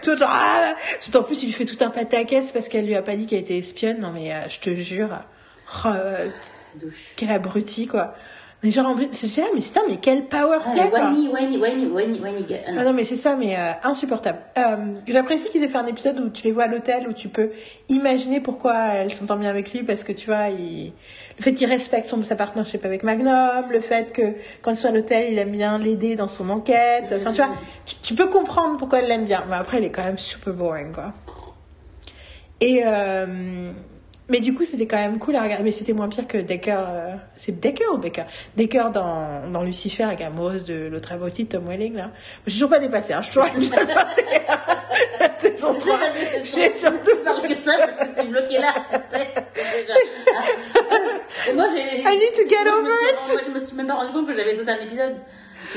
tout 0.01 0.17
genre 0.17 0.29
ah 0.31 0.75
en 1.15 1.23
plus 1.23 1.43
il 1.43 1.47
lui 1.47 1.53
fait 1.53 1.65
tout 1.65 1.83
un 1.83 1.89
pataquès 1.89 2.51
parce 2.51 2.67
qu'elle 2.67 2.85
lui 2.85 2.95
a 2.95 3.01
pas 3.01 3.15
dit 3.15 3.25
qu'elle 3.25 3.39
était 3.39 3.57
espionne 3.57 3.99
non 3.99 4.11
mais 4.11 4.33
euh, 4.33 4.47
je 4.49 4.59
te 4.59 4.75
jure 4.75 5.09
oh, 5.85 5.87
euh, 5.87 6.29
quel 7.15 7.31
abruti 7.31 7.87
quoi 7.87 8.15
mais 8.63 8.71
genre, 8.71 8.95
c'est 9.11 9.27
ça, 9.27 9.43
mais 9.53 9.61
c'est 9.61 9.79
mais 9.87 9.97
quel 9.97 10.25
power 10.25 10.57
play, 10.57 10.81
ah, 10.85 10.87
quoi. 10.87 10.99
Ah 12.75 12.83
non, 12.83 12.91
mais 12.91 13.03
c'est 13.03 13.15
ça, 13.15 13.35
mais 13.35 13.55
euh, 13.55 13.71
insupportable. 13.83 14.39
Euh, 14.57 14.75
J'apprécie 15.07 15.49
qu'ils 15.49 15.63
aient 15.63 15.67
fait 15.67 15.77
un 15.77 15.85
épisode 15.85 16.19
où 16.19 16.29
tu 16.29 16.43
les 16.43 16.51
vois 16.51 16.63
à 16.63 16.67
l'hôtel, 16.67 17.07
où 17.07 17.13
tu 17.13 17.27
peux 17.27 17.51
imaginer 17.87 18.41
pourquoi 18.41 18.75
elles 18.93 19.13
s'entendent 19.13 19.41
bien 19.41 19.51
avec 19.51 19.73
lui, 19.73 19.83
parce 19.83 20.03
que 20.03 20.11
tu 20.11 20.25
vois, 20.25 20.49
il... 20.49 20.91
le 21.37 21.43
fait 21.43 21.53
qu'il 21.53 21.69
respecte 21.69 22.09
son, 22.09 22.23
sa 22.23 22.35
partnership 22.35 22.83
avec 22.83 23.03
Magnum, 23.03 23.65
le 23.69 23.79
fait 23.79 24.11
que 24.11 24.33
quand 24.63 24.71
il 24.71 24.77
soit 24.77 24.89
à 24.89 24.93
l'hôtel, 24.93 25.31
il 25.31 25.37
aime 25.37 25.51
bien 25.51 25.77
l'aider 25.77 26.15
dans 26.15 26.27
son 26.27 26.49
enquête. 26.49 27.13
Enfin, 27.15 27.33
tu 27.33 27.37
vois, 27.37 27.53
tu, 28.01 28.15
peux 28.15 28.27
comprendre 28.27 28.77
pourquoi 28.77 28.99
elle 28.99 29.07
l'aime 29.07 29.25
bien. 29.25 29.43
Mais 29.47 29.55
après, 29.55 29.77
il 29.77 29.83
est 29.83 29.91
quand 29.91 30.03
même 30.03 30.17
super 30.17 30.53
boring, 30.53 30.93
quoi. 30.93 31.13
Et, 32.59 32.81
euh, 32.83 33.71
Mais 34.29 34.39
du 34.41 34.53
coup, 34.53 34.65
c'était 34.65 34.85
quand 34.87 34.97
même 34.97 35.19
cool 35.19 35.35
à 35.37 35.41
regarder. 35.41 35.63
Mais 35.63 35.71
c'était 35.71 35.93
moins 35.93 36.09
pire 36.09 36.27
que 36.27 36.37
Decker. 36.37 36.75
euh, 36.77 37.15
C'est 37.37 37.59
Decker 37.59 37.85
ou 37.93 37.97
Becker? 37.97 38.23
Decker 38.57 38.91
dans, 38.91 39.49
dans 39.51 39.63
Lucifer, 39.63 40.03
avec 40.03 40.21
amoureuse 40.21 40.65
de 40.65 40.87
l'autre 40.91 41.11
abruti 41.13 41.45
de 41.45 41.49
Tom 41.49 41.65
Welling, 41.67 41.95
là. 41.95 42.09
Je 42.45 42.51
suis 42.51 42.59
toujours 42.59 42.69
pas 42.71 42.79
dépassée, 42.79 43.13
hein. 43.13 43.21
Je 43.21 43.27
suis 43.31 43.33
toujours 43.35 43.49
à 43.49 43.53
l'épisode 43.53 43.87
21. 43.87 43.97
La 45.19 45.35
saison 45.35 45.73
3. 45.75 45.99
J'ai 46.43 46.73
surtout. 46.73 47.15
Parles 47.23 47.41
que 47.47 47.55
ça 47.61 47.77
parce 47.77 48.09
que 48.09 48.15
t'es 48.15 48.23
bloqué 48.25 48.57
là, 48.57 48.73
tu 48.89 48.97
sais. 49.17 49.27
Et 51.49 51.53
moi, 51.53 51.65
j'ai. 51.73 51.99
I 52.01 52.17
need 52.19 52.33
to 52.33 52.47
get 52.49 52.67
over 52.69 52.89
suis- 53.19 53.33
it. 53.33 53.33
moi, 53.33 53.41
je 53.45 53.51
me 53.51 53.65
suis 53.65 53.75
même 53.75 53.87
pas 53.87 53.93
rendu 53.95 54.11
compte 54.13 54.27
que 54.27 54.35
j'avais 54.35 54.55
sauté 54.55 54.71
un 54.71 54.79
épisode. 54.85 55.15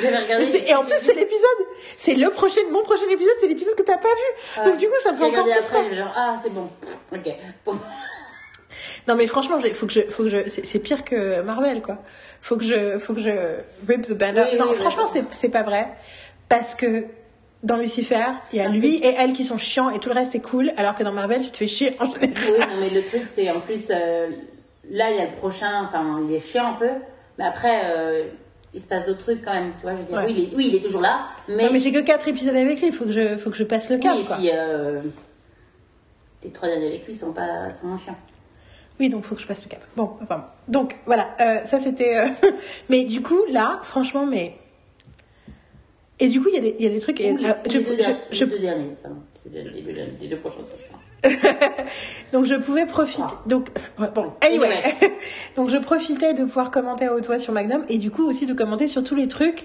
J'avais 0.03 0.19
regardé. 0.19 0.65
Et 0.67 0.75
en 0.75 0.85
plus, 0.85 0.95
c'est 0.99 1.15
l'épisode. 1.15 1.67
C'est 1.97 2.15
le 2.15 2.31
prochain, 2.31 2.61
mon 2.71 2.83
prochain 2.83 3.09
épisode, 3.11 3.35
c'est 3.41 3.47
l'épisode 3.49 3.75
que 3.75 3.83
t'as 3.83 3.99
pas 3.99 4.09
vu. 4.09 4.65
Donc, 4.65 4.77
du 4.79 4.87
coup, 4.87 4.95
ça 5.03 5.13
me 5.13 5.17
fait 5.17 5.25
encore 5.25 5.45
plus 5.45 5.69
peur. 5.69 5.93
genre, 5.93 6.13
ah, 6.17 6.37
c'est 6.43 6.53
bon. 6.53 6.69
Ok. 7.13 7.33
Non, 9.09 9.15
mais 9.17 9.27
franchement, 9.27 9.59
il 9.65 9.75
faut 9.75 9.87
que 9.87 9.93
je, 9.93 10.01
faut 10.03 10.25
que 10.25 10.29
je, 10.29 10.39
c'est 10.49 10.79
pire 10.79 11.05
que 11.05 11.41
Marvel, 11.43 11.83
quoi. 11.83 11.99
Faut 12.43 12.57
que 12.57 12.65
je, 12.65 12.99
faut 12.99 13.15
que 13.15 13.21
je 13.21 13.31
rip 13.89 14.03
the 14.07 14.13
banner. 14.13 14.45
Oui, 14.53 14.59
non, 14.59 14.67
oui, 14.71 14.77
franchement, 14.77 15.05
oui. 15.05 15.11
c'est, 15.13 15.25
c'est 15.35 15.51
pas 15.51 15.63
vrai. 15.63 15.89
Parce 16.49 16.75
que 16.75 17.05
dans 17.63 17.77
Lucifer, 17.77 18.25
il 18.53 18.57
y 18.59 18.61
a 18.61 18.65
Parce 18.65 18.77
lui 18.77 18.97
et 18.97 19.15
elle 19.19 19.33
qui 19.35 19.45
sont 19.45 19.59
chiants 19.59 19.91
et 19.91 19.99
tout 19.99 20.09
le 20.09 20.15
reste 20.15 20.35
est 20.35 20.41
cool, 20.41 20.73
alors 20.77 20.95
que 20.95 21.03
dans 21.03 21.13
Marvel, 21.13 21.43
tu 21.43 21.51
te 21.51 21.57
fais 21.59 21.67
chier 21.67 21.97
en 22.01 22.07
général. 22.15 22.33
Oui, 22.53 22.59
non, 22.61 22.81
mais 22.81 22.91
le 22.91 23.03
truc, 23.03 23.23
c'est 23.27 23.51
en 23.51 23.61
plus, 23.61 23.91
euh, 23.91 24.29
là, 24.91 25.11
il 25.11 25.17
y 25.17 25.21
a 25.21 25.27
le 25.31 25.37
prochain, 25.37 25.83
enfin, 25.85 26.19
il 26.25 26.35
est 26.35 26.41
chiant 26.41 26.71
un 26.75 26.75
peu, 26.79 26.91
mais 27.39 27.45
après, 27.45 27.83
euh, 27.95 28.25
il 28.73 28.81
se 28.81 28.87
passe 28.89 29.05
d'autres 29.07 29.19
trucs 29.21 29.45
quand 29.45 29.53
même, 29.53 29.73
tu 29.77 29.83
vois, 29.83 29.93
je 29.93 29.99
veux 29.99 30.05
dire, 30.05 30.17
Ouais. 30.17 30.25
oui, 30.27 30.35
il 30.37 30.45
est, 30.53 30.57
oui, 30.57 30.69
il 30.69 30.77
est 30.77 30.81
toujours 30.83 31.03
là, 31.03 31.27
mais. 31.49 31.65
Non, 31.67 31.73
mais 31.73 31.79
j'ai 31.79 31.93
que 31.93 31.99
4 32.01 32.29
épisodes 32.29 32.57
avec 32.57 32.81
lui, 32.81 32.91
faut 32.93 33.05
que 33.05 33.13
je, 33.13 33.37
faut 33.37 33.51
que 33.51 33.57
je 33.57 33.65
passe 33.65 33.91
le 33.91 33.99
cap, 33.99 34.13
oui, 34.15 34.23
et 34.23 34.27
quoi. 34.27 34.37
puis, 34.37 34.51
euh, 34.53 35.01
les 36.43 36.51
trois 36.51 36.69
derniers 36.69 36.87
avec 36.87 37.07
lui 37.07 37.15
sont 37.15 37.33
pas, 37.33 37.71
sont 37.79 37.89
moins 37.89 37.99
chiants. 37.99 38.17
Oui, 39.01 39.09
donc 39.09 39.25
faut 39.25 39.35
que 39.35 39.41
je 39.41 39.47
passe 39.47 39.65
le 39.65 39.71
cap. 39.71 39.81
Bon, 39.97 40.11
enfin, 40.23 40.47
donc 40.69 40.95
voilà, 41.07 41.35
euh, 41.41 41.65
ça 41.65 41.81
c'était. 41.81 42.17
euh, 42.19 42.27
mais 42.91 43.05
du 43.05 43.23
coup, 43.23 43.41
là, 43.51 43.81
franchement, 43.83 44.27
mais. 44.27 44.55
Et 46.19 46.29
du 46.29 46.41
coup, 46.41 46.49
il 46.49 46.55
y, 46.55 46.59
a 46.59 46.61
des- 46.61 46.77
il 46.79 46.85
y 46.85 46.89
a 46.89 46.91
des 46.91 47.01
trucs. 47.01 47.19
et, 47.21 47.33
les, 47.33 47.47
euh, 47.49 47.53
je- 47.65 47.79
deux, 47.79 47.85
je- 47.85 47.93
der- 47.97 48.17
je- 48.31 48.45
les 48.45 48.51
deux 48.51 48.59
derniers, 48.59 48.97
pardon. 49.03 49.17
Les 49.51 49.63
deux, 49.65 49.71
les 49.71 49.81
deux 49.83 49.93
derniers, 49.95 50.13
les 50.21 50.29
deux 50.29 50.37
prochains 50.37 50.57
sont 50.59 50.77
chiants. 50.77 50.99
donc 52.33 52.45
je 52.47 52.55
pouvais 52.57 52.85
profiter. 52.87 53.23
Ah. 53.27 53.43
Donc 53.47 53.69
ouais, 53.99 54.09
bon. 54.15 54.33
Anyway. 54.43 54.69
donc 55.57 55.71
je 55.71 55.79
profitais 55.79 56.35
de 56.35 56.45
pouvoir 56.45 56.71
commenter 56.71 57.07
à 57.07 57.15
haute 57.15 57.27
voix 57.27 57.39
sur 57.39 57.53
Magnum 57.55 57.85
et 57.89 57.97
du 57.99 58.11
coup 58.11 58.29
aussi 58.29 58.47
de 58.47 58.53
commenter 58.55 58.87
sur 58.89 59.03
tous 59.03 59.15
les 59.15 59.29
trucs, 59.29 59.65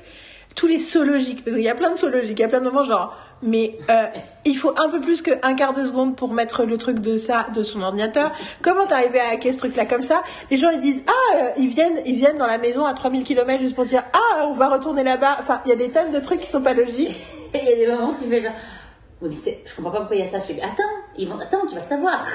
tous 0.55 0.67
les 0.67 0.79
sauts 0.79 1.03
logiques 1.03 1.43
parce 1.43 1.55
qu'il 1.55 1.65
y 1.65 1.69
a 1.69 1.75
plein 1.75 1.91
de 1.91 1.97
sauts 1.97 2.09
logiques, 2.09 2.39
il 2.39 2.41
y 2.41 2.45
a 2.45 2.47
plein 2.47 2.59
de 2.59 2.65
moments 2.65 2.83
genre. 2.83 3.15
Mais 3.41 3.77
euh, 3.89 4.05
il 4.45 4.57
faut 4.57 4.73
un 4.77 4.89
peu 4.89 5.01
plus 5.01 5.21
qu'un 5.21 5.53
quart 5.55 5.73
de 5.73 5.83
seconde 5.83 6.15
pour 6.15 6.33
mettre 6.33 6.63
le 6.63 6.77
truc 6.77 6.99
de 6.99 7.17
ça 7.17 7.47
de 7.53 7.63
son 7.63 7.81
ordinateur. 7.81 8.31
Comment 8.61 8.87
t'es 8.87 8.93
arrivé 8.93 9.19
à 9.19 9.33
hacker 9.33 9.53
ce 9.53 9.59
truc-là 9.59 9.85
comme 9.85 10.01
ça? 10.01 10.23
Les 10.49 10.57
gens 10.57 10.69
ils 10.69 10.79
disent 10.79 11.03
ah 11.07 11.35
euh, 11.35 11.49
ils 11.57 11.67
viennent 11.67 12.01
ils 12.05 12.15
viennent 12.15 12.37
dans 12.37 12.47
la 12.47 12.57
maison 12.57 12.85
à 12.85 12.93
3000 12.93 13.23
km 13.25 13.59
juste 13.59 13.75
pour 13.75 13.85
dire 13.85 14.03
ah 14.13 14.45
on 14.47 14.53
va 14.53 14.69
retourner 14.69 15.03
là-bas. 15.03 15.37
Enfin 15.41 15.61
il 15.65 15.69
y 15.69 15.73
a 15.73 15.75
des 15.75 15.89
tonnes 15.89 16.11
de 16.11 16.19
trucs 16.19 16.41
qui 16.41 16.47
sont 16.47 16.61
pas 16.61 16.73
logiques. 16.73 17.15
Et 17.53 17.59
il 17.61 17.69
y 17.69 17.73
a 17.73 17.75
des 17.75 17.87
moments 17.87 18.11
où 18.11 18.15
tu 18.15 18.29
fais 18.29 18.39
genre, 18.41 18.53
oui, 19.21 19.29
mais 19.29 19.57
je 19.65 19.75
comprends 19.75 19.91
pas 19.91 19.99
pourquoi 19.99 20.15
il 20.17 20.25
y 20.25 20.27
a 20.27 20.29
ça. 20.29 20.39
Je 20.39 20.53
fais, 20.53 20.61
attends, 20.61 20.83
ils 21.17 21.27
vont, 21.27 21.39
attends, 21.39 21.65
tu 21.67 21.75
vas 21.75 21.83
savoir. 21.83 22.25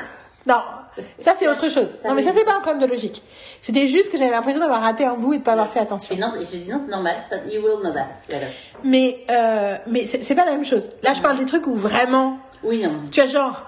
Non, 0.50 1.04
ça 1.18 1.34
c'est 1.34 1.48
autre 1.48 1.68
chose. 1.68 1.96
Ça 2.02 2.08
Non 2.08 2.14
mais 2.14 2.22
ça 2.22 2.32
c'est 2.32 2.44
pas 2.44 2.56
un 2.56 2.60
problème 2.60 2.82
de 2.82 2.86
logique. 2.86 3.22
C'était 3.62 3.86
juste 3.88 4.10
que 4.10 4.18
j'avais 4.18 4.30
l'impression 4.30 4.60
d'avoir 4.60 4.82
raté 4.82 5.04
un 5.04 5.14
bout 5.14 5.34
et 5.34 5.38
de 5.38 5.42
pas 5.42 5.52
avoir 5.52 5.70
fait 5.70 5.80
attention. 5.80 6.14
Et 6.14 6.18
non, 6.18 6.28
je 6.34 6.44
dis, 6.44 6.68
non, 6.68 6.80
c'est 6.84 6.90
normal, 6.90 7.16
you 7.46 7.62
will 7.62 7.80
know 7.80 7.92
that. 7.92 8.06
Voilà. 8.28 8.46
Mais 8.84 9.24
euh, 9.30 9.76
mais 9.86 10.06
c'est 10.06 10.34
pas 10.34 10.44
la 10.44 10.52
même 10.52 10.64
chose. 10.64 10.90
Là 11.02 11.14
je 11.14 11.20
parle 11.22 11.38
des 11.38 11.46
trucs 11.46 11.66
où 11.66 11.74
vraiment, 11.74 12.38
Oui, 12.64 12.82
non. 12.82 13.02
tu 13.10 13.20
vois 13.20 13.28
genre, 13.30 13.62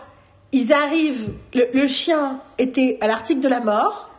ils 0.52 0.72
arrivent, 0.72 1.32
le, 1.54 1.68
le 1.72 1.86
chien 1.86 2.40
était 2.58 2.98
à 3.00 3.06
l'article 3.06 3.40
de 3.40 3.48
la 3.48 3.60
mort. 3.60 4.10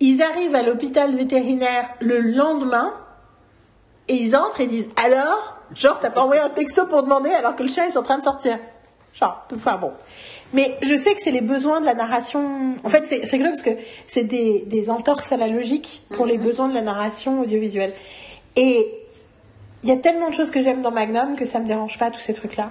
Ils 0.00 0.22
arrivent 0.22 0.54
à 0.54 0.62
l'hôpital 0.62 1.14
vétérinaire 1.16 1.90
le 2.00 2.20
lendemain 2.20 2.92
et 4.08 4.14
ils 4.14 4.34
entrent 4.36 4.60
et 4.60 4.66
disent 4.66 4.88
alors, 5.02 5.56
genre 5.74 6.00
t'as 6.00 6.10
pas 6.10 6.22
envoyé 6.22 6.40
un 6.40 6.48
texto 6.50 6.86
pour 6.86 7.02
demander 7.04 7.30
alors 7.30 7.54
que 7.54 7.62
le 7.62 7.68
chien 7.68 7.84
est 7.86 7.96
en 7.96 8.02
train 8.02 8.18
de 8.18 8.22
sortir. 8.24 8.58
Genre, 9.14 9.46
enfin 9.54 9.76
bon. 9.76 9.92
Mais 10.52 10.76
je 10.82 10.96
sais 10.96 11.14
que 11.14 11.22
c'est 11.22 11.30
les 11.30 11.40
besoins 11.40 11.80
de 11.80 11.86
la 11.86 11.94
narration. 11.94 12.74
En 12.84 12.88
fait, 12.90 13.06
c'est 13.06 13.24
rigolo 13.30 13.50
parce 13.50 13.62
que 13.62 13.70
c'est 14.06 14.24
des, 14.24 14.64
des 14.66 14.90
entorses 14.90 15.32
à 15.32 15.36
la 15.36 15.48
logique 15.48 16.02
pour 16.10 16.26
les 16.26 16.38
besoins 16.38 16.68
de 16.68 16.74
la 16.74 16.82
narration 16.82 17.40
audiovisuelle. 17.40 17.92
Et 18.56 18.86
il 19.82 19.88
y 19.88 19.92
a 19.92 19.96
tellement 19.96 20.28
de 20.28 20.34
choses 20.34 20.50
que 20.50 20.62
j'aime 20.62 20.82
dans 20.82 20.92
Magnum 20.92 21.34
que 21.34 21.44
ça 21.44 21.58
me 21.58 21.66
dérange 21.66 21.98
pas, 21.98 22.10
tous 22.10 22.20
ces 22.20 22.34
trucs-là. 22.34 22.70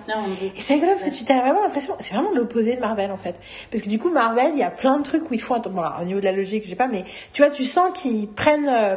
Et 0.56 0.62
c'est 0.62 0.76
rigolo 0.76 0.92
parce 0.92 1.04
que 1.04 1.10
tu 1.10 1.30
as 1.32 1.42
vraiment 1.42 1.62
l'impression, 1.62 1.96
c'est 2.00 2.14
vraiment 2.14 2.32
l'opposé 2.32 2.76
de 2.76 2.80
Marvel 2.80 3.12
en 3.12 3.18
fait. 3.18 3.36
Parce 3.70 3.84
que 3.84 3.90
du 3.90 4.00
coup, 4.00 4.10
Marvel, 4.10 4.52
il 4.54 4.60
y 4.60 4.64
a 4.64 4.72
plein 4.72 4.98
de 4.98 5.04
trucs 5.04 5.30
où 5.30 5.34
ils 5.34 5.42
font, 5.42 5.60
bon, 5.60 5.82
alors, 5.82 6.02
au 6.02 6.06
niveau 6.06 6.20
de 6.20 6.26
la 6.26 6.32
logique, 6.32 6.64
je 6.64 6.70
sais 6.70 6.76
pas, 6.76 6.88
mais 6.88 7.04
tu 7.34 7.42
vois, 7.42 7.52
tu 7.52 7.66
sens 7.66 7.90
qu'ils 7.94 8.30
prennent, 8.30 8.70
euh, 8.70 8.96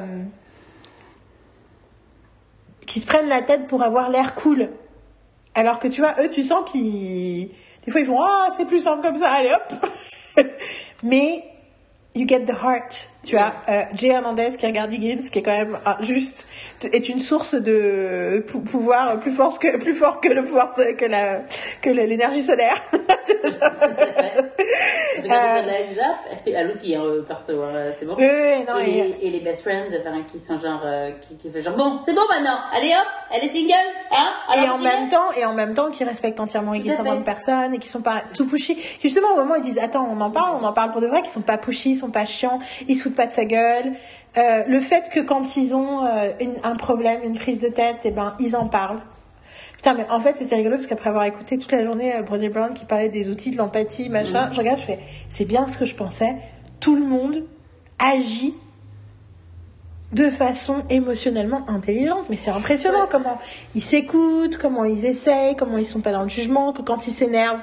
qu'ils 2.87 3.03
se 3.03 3.07
prennent 3.07 3.29
la 3.29 3.43
tête 3.43 3.67
pour 3.67 3.83
avoir 3.83 4.11
l'air 4.11 4.37
cool. 4.37 4.69
Alors 5.57 5.81
que 5.81 5.89
tu 5.89 6.01
vois, 6.01 6.15
eux, 6.21 6.31
tu 6.31 6.45
sens 6.45 6.71
qu'ils, 6.71 7.51
des 7.85 7.91
fois, 7.91 8.01
ils 8.01 8.07
font, 8.07 8.21
ah, 8.21 8.49
c'est 8.57 8.65
plus 8.65 8.81
simple 8.81 9.03
comme 9.03 9.19
ça, 9.19 9.31
allez 9.33 9.53
hop. 9.53 9.87
mais, 11.03 11.45
you 12.15 12.27
get 12.27 12.47
the 12.47 12.55
heart. 12.63 13.09
Tu 13.25 13.37
as 13.37 13.55
euh, 13.69 13.83
Jay 13.95 14.09
Hernandez 14.09 14.51
qui 14.59 14.67
regarde 14.67 14.93
Higgins, 14.93 15.21
qui 15.33 15.39
est 15.39 15.43
quand 15.43 15.57
même 15.57 15.79
ah, 15.85 15.97
juste, 16.01 16.47
est 16.83 17.09
une 17.09 17.21
source 17.21 17.55
de 17.55 18.45
pou- 18.47 18.61
pouvoir 18.61 19.19
plus 19.21 19.33
fort 19.33 19.59
que, 19.59 19.77
plus 19.79 19.95
fort 19.95 20.21
que 20.21 20.29
le 20.29 20.45
pouvoir, 20.45 20.69
que 20.75 21.05
la, 21.07 21.41
que 21.81 21.91
l'énergie 21.91 22.43
solaire. 22.43 22.77
Regarde 25.23 25.67
et 26.47 26.51
elle 26.53 26.71
aussi, 26.71 26.95
hein, 26.95 27.03
percevoir, 27.27 27.73
là, 27.73 27.93
c'est 27.99 28.05
bon. 28.05 28.15
Oui, 28.19 28.25
oui, 28.27 28.65
non, 28.69 28.79
et, 28.79 28.83
et- 28.91 29.03
les, 29.03 29.27
et 29.27 29.31
les 29.31 29.41
best 29.41 29.63
friends, 29.63 29.85
enfin, 30.01 30.23
qui 30.31 30.39
sont 30.39 30.59
genre, 30.59 30.83
euh, 30.85 31.13
qui, 31.27 31.37
qui 31.37 31.51
fait 31.51 31.63
genre, 31.63 31.77
bon, 31.77 32.01
c'est 32.05 32.13
bon 32.15 32.21
maintenant, 32.29 32.59
allez 32.73 32.93
hop, 32.93 33.07
elle 33.33 33.45
est 33.45 33.49
single, 33.53 33.73
hein 34.13 34.31
et 34.55 34.59
alors 34.59 34.75
en 34.77 34.79
single 34.79 34.85
même 34.95 35.09
temps 35.09 35.33
et 35.37 35.45
en 35.45 35.55
même 35.55 35.75
temps 35.75 35.91
qui 35.91 36.05
respectent 36.05 36.41
entièrement 36.41 36.75
Higgins 36.75 36.93
en 37.01 37.05
tant 37.05 37.19
que 37.19 37.25
personne 37.25 37.75
et 37.75 37.79
qui 37.79 37.89
sont 37.89 38.03
pas 38.03 38.23
tout 38.35 38.47
pushy 38.47 38.79
justement 39.03 39.29
au 39.33 39.37
moment 39.37 39.55
où 39.55 39.57
ils 39.57 39.63
disent 39.63 39.79
attends 39.79 40.07
on 40.11 40.21
en 40.21 40.31
parle 40.31 40.57
on 40.61 40.65
en 40.65 40.73
parle 40.73 40.91
pour 40.91 41.01
de 41.01 41.07
vrai 41.07 41.23
qui 41.23 41.31
sont 41.31 41.41
pas 41.41 41.57
pushy 41.57 41.91
ils 41.91 41.97
sont 41.97 42.11
pas 42.11 42.27
chiants 42.27 42.59
ils 42.87 42.97
se 42.97 43.09
pas 43.15 43.27
de 43.27 43.33
sa 43.33 43.45
gueule 43.45 43.93
Euh, 44.37 44.65
le 44.67 44.81
fait 44.81 45.11
que 45.11 45.21
quand 45.21 45.57
ils 45.57 45.77
ont 45.77 46.05
euh, 46.05 46.33
une- 46.41 46.57
un 46.65 46.75
problème 46.75 47.21
une 47.25 47.37
prise 47.39 47.61
de 47.61 47.69
tête 47.69 47.99
et 48.05 48.11
ben 48.11 48.35
ils 48.41 48.57
en 48.57 48.67
parlent 48.67 48.99
Putain, 49.77 49.95
mais 49.95 50.07
en 50.11 50.19
fait, 50.19 50.37
c'était 50.37 50.57
rigolo 50.57 50.75
parce 50.77 50.89
qu'après 50.89 51.11
avoir 51.11 51.25
écouté 51.25 51.57
toute 51.57 51.71
la 51.71 51.85
journée 51.85 52.13
euh, 52.17 52.23
Brené 52.23 52.49
Brown 52.49 52.75
qui 52.75 52.85
parlait 52.85 53.11
des 53.11 53.29
outils 53.29 53.53
de 53.53 53.59
l'empathie, 53.59 54.09
machin, 54.09 54.49
je 54.51 54.59
regarde, 54.59 54.81
je 54.81 54.85
fais, 54.87 54.99
c'est 55.29 55.45
bien 55.45 55.69
ce 55.69 55.79
que 55.79 55.85
je 55.87 55.95
pensais. 55.95 56.35
Tout 56.81 56.97
le 56.97 57.05
monde 57.05 57.45
agit 58.01 58.55
de 60.13 60.31
façon 60.31 60.83
émotionnellement 60.91 61.65
intelligente. 61.69 62.25
Mais 62.31 62.37
c'est 62.37 62.51
impressionnant 62.51 63.07
comment 63.11 63.39
ils 63.75 63.83
s'écoutent, 63.83 64.57
comment 64.59 64.85
ils 64.85 65.05
essayent, 65.07 65.55
comment 65.57 65.79
ils 65.79 65.87
sont 65.87 66.01
pas 66.01 66.13
dans 66.13 66.23
le 66.23 66.29
jugement, 66.29 66.73
que 66.73 66.83
quand 66.83 67.07
ils 67.07 67.13
s'énervent, 67.13 67.63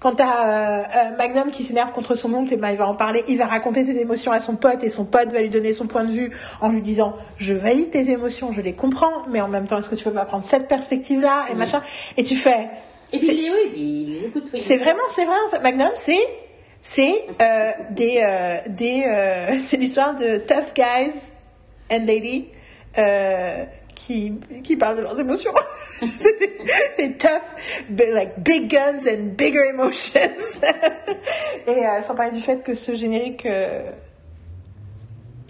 quand 0.00 0.14
t'as 0.14 0.80
euh, 0.82 1.16
Magnum 1.18 1.50
qui 1.50 1.62
s'énerve 1.62 1.92
contre 1.92 2.14
son 2.14 2.32
oncle, 2.32 2.54
et 2.54 2.56
ben 2.56 2.70
il 2.70 2.78
va 2.78 2.88
en 2.88 2.94
parler, 2.94 3.22
il 3.28 3.36
va 3.36 3.44
raconter 3.46 3.84
ses 3.84 3.98
émotions 3.98 4.32
à 4.32 4.40
son 4.40 4.56
pote 4.56 4.82
et 4.82 4.88
son 4.88 5.04
pote 5.04 5.28
va 5.28 5.42
lui 5.42 5.50
donner 5.50 5.74
son 5.74 5.86
point 5.86 6.04
de 6.04 6.10
vue 6.10 6.32
en 6.62 6.70
lui 6.70 6.80
disant 6.80 7.14
je 7.36 7.52
valide 7.52 7.90
tes 7.90 8.10
émotions, 8.10 8.50
je 8.50 8.62
les 8.62 8.72
comprends, 8.72 9.26
mais 9.28 9.42
en 9.42 9.48
même 9.48 9.66
temps 9.66 9.78
est-ce 9.78 9.90
que 9.90 9.94
tu 9.94 10.04
peux 10.04 10.12
pas 10.12 10.24
prendre 10.24 10.44
cette 10.44 10.68
perspective 10.68 11.20
là 11.20 11.44
et 11.50 11.54
machin? 11.54 11.82
Et 12.16 12.24
tu 12.24 12.34
fais 12.34 12.70
Et 13.12 13.18
puis, 13.18 13.28
oui, 13.28 13.70
puis 13.70 13.80
il 13.80 14.12
les 14.12 14.26
écoute, 14.26 14.48
oui. 14.54 14.62
c'est 14.62 14.78
vraiment, 14.78 15.02
c'est 15.10 15.26
vraiment, 15.26 15.46
ça. 15.50 15.60
Magnum, 15.60 15.90
c'est, 15.94 16.18
c'est 16.82 17.26
euh, 17.42 17.70
des, 17.90 18.22
euh, 18.22 18.56
des, 18.68 19.04
euh, 19.06 19.58
c'est 19.62 19.76
l'histoire 19.76 20.16
de 20.16 20.38
tough 20.38 20.74
guys 20.74 21.30
and 21.92 22.06
lady 22.06 22.48
euh, 22.98 23.64
qui, 24.06 24.32
qui 24.64 24.76
parlent 24.76 24.96
de 24.96 25.02
leurs 25.02 25.18
émotions. 25.18 25.52
c'est, 26.18 27.18
tough, 27.18 27.54
like 27.98 28.42
big 28.42 28.70
guns 28.70 29.06
and 29.06 29.36
bigger 29.36 29.64
emotions. 29.68 30.60
Et 31.66 31.86
euh, 31.86 32.02
sans 32.02 32.14
parler 32.14 32.32
du 32.32 32.40
fait 32.40 32.62
que 32.62 32.74
ce 32.74 32.94
générique, 32.94 33.44
euh, 33.46 33.90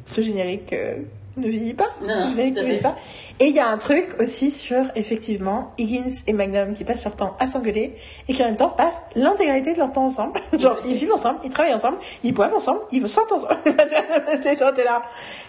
ce 0.07 0.21
générique 0.21 0.73
euh, 0.73 0.97
ne 1.41 1.49
vieillit 1.49 1.75
pas. 1.75 1.89
Non, 2.03 2.09
non, 2.09 2.31
ne 2.31 2.35
vieillit 2.35 2.81
pas. 2.81 2.97
Et 3.39 3.47
il 3.47 3.57
y 3.57 3.59
a 3.59 3.69
un 3.69 3.79
truc 3.79 4.09
aussi 4.21 4.51
sur, 4.51 4.85
effectivement, 4.95 5.73
Higgins 5.79 6.11
et 6.27 6.33
Magnum 6.33 6.75
qui 6.75 6.85
passent 6.85 7.05
leur 7.05 7.17
temps 7.17 7.37
à 7.39 7.47
s'engueuler 7.47 7.97
et 8.29 8.33
qui 8.33 8.43
en 8.43 8.47
même 8.47 8.57
temps 8.57 8.69
passent 8.69 9.03
l'intégralité 9.15 9.73
de 9.73 9.79
leur 9.79 9.93
temps 9.93 10.05
ensemble. 10.05 10.41
Genre, 10.59 10.77
ils 10.87 10.95
vivent 10.95 11.13
ensemble, 11.13 11.41
ils 11.45 11.51
travaillent 11.51 11.75
ensemble, 11.75 11.99
ils 12.23 12.33
boivent 12.33 12.55
ensemble, 12.55 12.81
ils 12.93 13.09
sortent 13.09 13.33
ensemble. 13.33 13.57
t'es 14.43 14.57
genre, 14.57 14.75
t'es 14.75 14.85
là, 14.85 15.03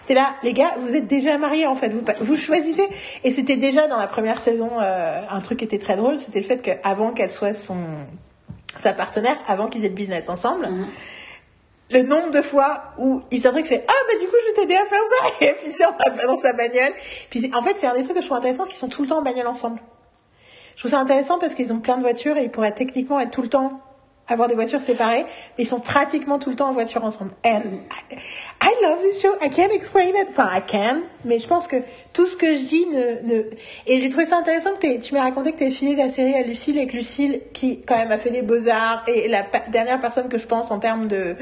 t'es 0.06 0.14
là, 0.14 0.34
les 0.42 0.52
gars, 0.52 0.72
vous 0.78 0.96
êtes 0.96 1.06
déjà 1.06 1.36
mariés 1.38 1.66
en 1.66 1.76
fait, 1.76 1.90
vous, 1.90 2.02
vous 2.20 2.36
choisissez. 2.36 2.88
Et 3.24 3.30
c'était 3.30 3.56
déjà 3.56 3.88
dans 3.88 3.98
la 3.98 4.06
première 4.06 4.40
saison, 4.40 4.70
euh, 4.80 5.20
un 5.28 5.40
truc 5.40 5.58
qui 5.58 5.64
était 5.64 5.78
très 5.78 5.96
drôle, 5.96 6.18
c'était 6.18 6.40
le 6.40 6.46
fait 6.46 6.62
qu'avant 6.62 7.10
qu'elle 7.10 7.32
soit 7.32 7.54
son, 7.54 7.76
sa 8.76 8.92
partenaire, 8.92 9.36
avant 9.46 9.68
qu'ils 9.68 9.84
aient 9.84 9.88
le 9.88 9.94
business 9.94 10.28
ensemble, 10.28 10.68
le 11.92 12.02
nombre 12.02 12.30
de 12.30 12.42
fois 12.42 12.92
où 12.98 13.22
il 13.30 13.40
fait 13.40 13.48
un 13.48 13.52
truc, 13.52 13.66
fait 13.66 13.84
Ah, 13.86 13.92
bah 14.08 14.18
du 14.18 14.26
coup, 14.26 14.36
je 14.42 14.48
vais 14.48 14.60
t'aider 14.60 14.76
à 14.76 14.84
faire 14.86 15.00
ça. 15.10 15.28
Et 15.46 15.54
puis 15.54 15.70
c'est 15.70 15.84
on 15.86 15.90
va 15.90 16.26
dans 16.26 16.36
sa 16.36 16.52
bagnole. 16.52 16.92
Puis 17.30 17.50
en 17.54 17.62
fait, 17.62 17.74
c'est 17.78 17.86
un 17.86 17.94
des 17.94 18.02
trucs 18.02 18.16
que 18.16 18.22
je 18.22 18.26
trouve 18.26 18.38
intéressant, 18.38 18.64
qu'ils 18.64 18.76
sont 18.76 18.88
tout 18.88 19.02
le 19.02 19.08
temps 19.08 19.18
en 19.18 19.22
bagnole 19.22 19.46
ensemble. 19.46 19.80
Je 20.74 20.80
trouve 20.80 20.90
ça 20.90 20.98
intéressant 20.98 21.38
parce 21.38 21.54
qu'ils 21.54 21.72
ont 21.72 21.80
plein 21.80 21.96
de 21.96 22.02
voitures 22.02 22.36
et 22.36 22.44
ils 22.44 22.50
pourraient 22.50 22.72
techniquement 22.72 23.20
être 23.20 23.30
tout 23.30 23.42
le 23.42 23.48
temps 23.48 23.80
avoir 24.28 24.48
des 24.48 24.54
voitures 24.54 24.80
séparées, 24.80 25.24
mais 25.58 25.64
ils 25.64 25.66
sont 25.66 25.80
pratiquement 25.80 26.38
tout 26.38 26.50
le 26.50 26.56
temps 26.56 26.68
en 26.68 26.72
voiture 26.72 27.04
ensemble. 27.04 27.32
I, 27.44 27.60
love 28.82 29.00
this 29.02 29.20
show. 29.20 29.34
I 29.42 29.50
can't 29.50 29.72
explain 29.72 30.10
it. 30.10 30.28
Enfin, 30.30 30.48
I 30.50 30.62
can, 30.66 31.02
mais 31.24 31.38
je 31.38 31.46
pense 31.46 31.66
que 31.66 31.76
tout 32.12 32.26
ce 32.26 32.36
que 32.36 32.56
je 32.56 32.64
dis 32.64 32.86
ne... 32.86 33.34
ne... 33.34 33.42
Et 33.86 33.98
j'ai 33.98 34.10
trouvé 34.10 34.24
ça 34.24 34.36
intéressant 34.36 34.74
que 34.74 34.98
tu 35.00 35.14
m'as 35.14 35.22
raconté 35.22 35.52
que 35.52 35.64
tu 35.64 35.70
filé 35.70 35.96
la 35.96 36.08
série 36.08 36.34
à 36.34 36.42
Lucille 36.42 36.78
et 36.78 36.86
que 36.86 36.96
Lucille, 36.96 37.40
qui 37.52 37.82
quand 37.82 37.96
même 37.96 38.12
a 38.12 38.18
fait 38.18 38.30
des 38.30 38.42
beaux-arts, 38.42 39.04
et 39.06 39.28
la 39.28 39.44
dernière 39.68 40.00
personne 40.00 40.28
que 40.28 40.38
je 40.38 40.46
pense 40.46 40.70
en 40.70 40.78
termes 40.78 41.08
de... 41.08 41.36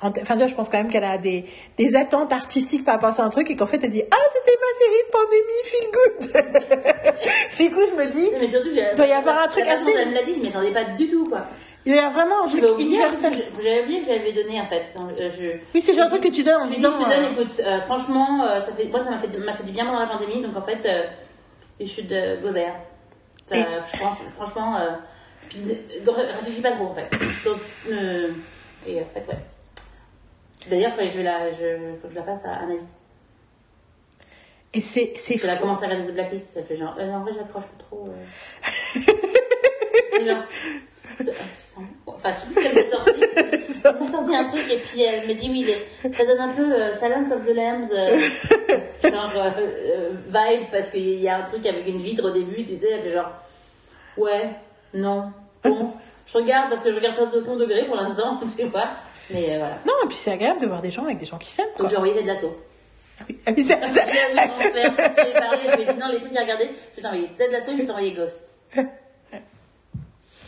Enfin, 0.00 0.46
je 0.46 0.54
pense 0.54 0.68
quand 0.68 0.78
même 0.78 0.90
qu'elle 0.90 1.02
a 1.04 1.18
des, 1.18 1.44
des 1.76 1.96
attentes 1.96 2.32
artistiques 2.32 2.84
par 2.84 2.94
rapport 3.00 3.18
à 3.18 3.24
un 3.24 3.30
truc 3.30 3.50
et 3.50 3.56
qu'en 3.56 3.66
fait, 3.66 3.80
elle 3.82 3.90
dit 3.90 4.02
Ah, 4.08 4.16
c'était 4.32 4.56
ma 4.60 4.72
série 4.78 5.02
de 5.06 5.10
pandémie, 5.10 5.64
feel 5.64 5.88
good 5.92 7.18
Du 7.58 7.70
coup, 7.74 7.80
je 7.90 7.96
me 8.06 8.12
dis 8.12 8.30
Non, 8.30 8.38
mais 8.40 8.46
surtout, 8.48 8.70
j'ai- 8.72 8.94
Doit 8.94 9.06
y 9.06 9.12
avoir 9.12 9.42
un 9.42 9.48
truc 9.48 9.64
assez- 9.66 9.90
Elle 9.90 10.10
me 10.10 10.14
l'a 10.14 10.22
dit, 10.24 10.34
je 10.34 10.40
m'y 10.40 10.48
attendais 10.48 10.72
pas 10.72 10.84
du 10.96 11.08
tout, 11.08 11.28
quoi. 11.28 11.46
Il 11.84 11.94
y 11.96 11.98
a 11.98 12.10
vraiment 12.10 12.44
un 12.44 12.48
truc 12.48 12.62
oublié, 12.64 12.90
universel. 12.90 13.32
j'avais 13.62 13.82
oublié 13.82 14.00
que 14.02 14.06
j'avais 14.06 14.32
donné, 14.32 14.60
en 14.60 14.66
fait. 14.68 14.84
Euh, 15.20 15.30
je- 15.36 15.58
Oui, 15.74 15.80
c'est 15.80 15.94
genre 15.94 16.04
de 16.06 16.10
truc 16.10 16.22
que 16.24 16.28
tu 16.34 16.42
donnes 16.44 16.62
en 16.62 16.66
Je 16.66 16.70
disant. 16.74 16.90
je 16.98 17.04
te 17.04 17.08
donne, 17.08 17.24
euh, 17.24 17.32
écoute, 17.42 17.60
euh, 17.60 17.80
franchement, 17.80 18.44
euh, 18.44 18.60
ça 18.60 18.72
fait, 18.72 18.84
moi, 18.88 19.00
ça 19.02 19.10
m'a 19.10 19.18
fait, 19.18 19.28
fait 19.30 19.64
du 19.64 19.72
bien 19.72 19.86
pendant 19.86 20.00
la 20.00 20.06
pandémie, 20.06 20.42
donc 20.42 20.56
en 20.56 20.62
fait, 20.62 20.78
euh, 20.86 21.06
you 21.80 21.86
should 21.88 22.12
euh, 22.12 22.40
go 22.40 22.52
there. 22.52 22.74
Ça, 23.46 23.56
Et- 23.56 23.64
je 23.92 23.98
pense, 23.98 24.18
franchement, 24.36 24.76
puis 25.48 25.60
réfléchis 26.06 26.60
pas 26.60 26.72
trop, 26.72 26.86
en 26.86 26.94
fait. 26.94 27.08
Donc, 27.44 27.58
et 28.86 29.00
en 29.00 29.06
fait, 29.14 29.26
ouais. 29.28 29.38
D'ailleurs, 30.68 30.96
que 30.96 31.02
je 31.04 31.08
je, 31.10 31.94
faut 31.94 32.08
que 32.08 32.14
je 32.14 32.18
la 32.18 32.22
passe 32.22 32.44
à 32.44 32.54
Anaïs. 32.62 32.92
Et 34.74 34.80
c'est 34.80 35.14
c'est 35.16 35.38
qu'elle 35.38 35.50
a 35.50 35.56
commencé 35.56 35.84
à 35.84 35.88
regarder 35.88 36.08
The 36.10 36.14
Blacklist, 36.14 36.52
elle 36.56 36.64
fait 36.64 36.76
genre, 36.76 36.94
euh, 36.98 37.10
en 37.10 37.20
vrai, 37.20 37.32
j'accroche 37.34 37.64
pas 37.64 37.84
trop. 37.84 38.08
Euh... 38.08 39.00
Genre, 40.24 40.36
un- 41.20 41.82
enfin, 42.06 42.32
je 42.34 42.60
sais 42.60 42.68
qu'elle 42.74 42.90
sorti. 42.90 43.12
Elle 43.84 43.98
m'a 44.00 44.08
sorti 44.10 44.34
un 44.34 44.44
truc 44.44 44.64
et 44.70 44.78
puis 44.78 45.02
elle 45.02 45.28
me 45.28 45.34
dit, 45.34 45.48
oui, 45.48 46.12
ça 46.12 46.24
donne 46.26 46.40
un 46.40 46.52
peu 46.52 46.72
euh, 46.72 46.92
Silence 46.94 47.32
of 47.32 47.46
the 47.46 47.54
Lambs, 47.54 47.90
euh, 47.92 48.28
genre 49.10 49.30
euh, 49.36 49.50
euh, 49.56 50.12
vibe, 50.26 50.70
parce 50.72 50.90
qu'il 50.90 51.20
y 51.20 51.28
a 51.28 51.38
un 51.38 51.42
truc 51.42 51.64
avec 51.66 51.86
une 51.86 52.02
vitre 52.02 52.24
au 52.28 52.32
début, 52.32 52.64
tu 52.66 52.74
sais, 52.76 52.90
elle 52.90 53.02
fait 53.02 53.12
genre, 53.12 53.30
ouais, 54.16 54.50
non, 54.92 55.32
bon. 55.62 55.92
Je 56.26 56.36
regarde 56.36 56.68
parce 56.70 56.82
que 56.82 56.90
je 56.90 56.96
regarde 56.96 57.14
ça 57.16 57.22
au 57.22 57.30
second 57.30 57.56
degré 57.56 57.86
pour 57.86 57.96
l'instant, 57.96 58.38
tu 58.56 58.64
vois. 58.64 58.88
Mais 59.30 59.54
euh, 59.54 59.58
voilà. 59.58 59.78
Non, 59.86 59.92
et 60.04 60.08
puis 60.08 60.16
c'est 60.16 60.32
agréable 60.32 60.60
de 60.60 60.66
voir 60.66 60.80
des 60.82 60.90
gens 60.90 61.04
avec 61.04 61.18
des 61.18 61.26
gens 61.26 61.38
qui 61.38 61.50
s'aiment. 61.50 61.68
Donc 61.78 61.88
j'ai 61.90 61.96
envoyé 61.96 62.14
Ted 62.14 62.26
Lasso. 62.26 62.56
Ah 63.20 63.24
oui, 63.28 63.38
ah 63.46 63.50
oui, 63.56 63.62
c'est- 63.64 63.78
Il 63.78 63.84
a 64.38 64.46
voulu 64.46 64.48
transfert. 64.48 65.14
Je 65.16 65.22
lui 65.22 65.30
ai 65.30 65.32
parlé, 65.32 65.60
je 65.64 65.76
lui 65.76 65.82
ai 65.82 65.86
dit 65.92 65.98
non, 65.98 66.06
les 66.12 66.18
trucs 66.18 66.36
à 66.36 66.40
regarder, 66.40 66.70
je 66.92 66.96
vais 66.96 67.02
t'envoyer 67.02 67.28
Ted 67.36 67.50
Lasso, 67.52 67.72
je 67.72 67.76
vais 67.78 67.84
t'envoyer 67.84 68.12
Ghost. 68.14 68.60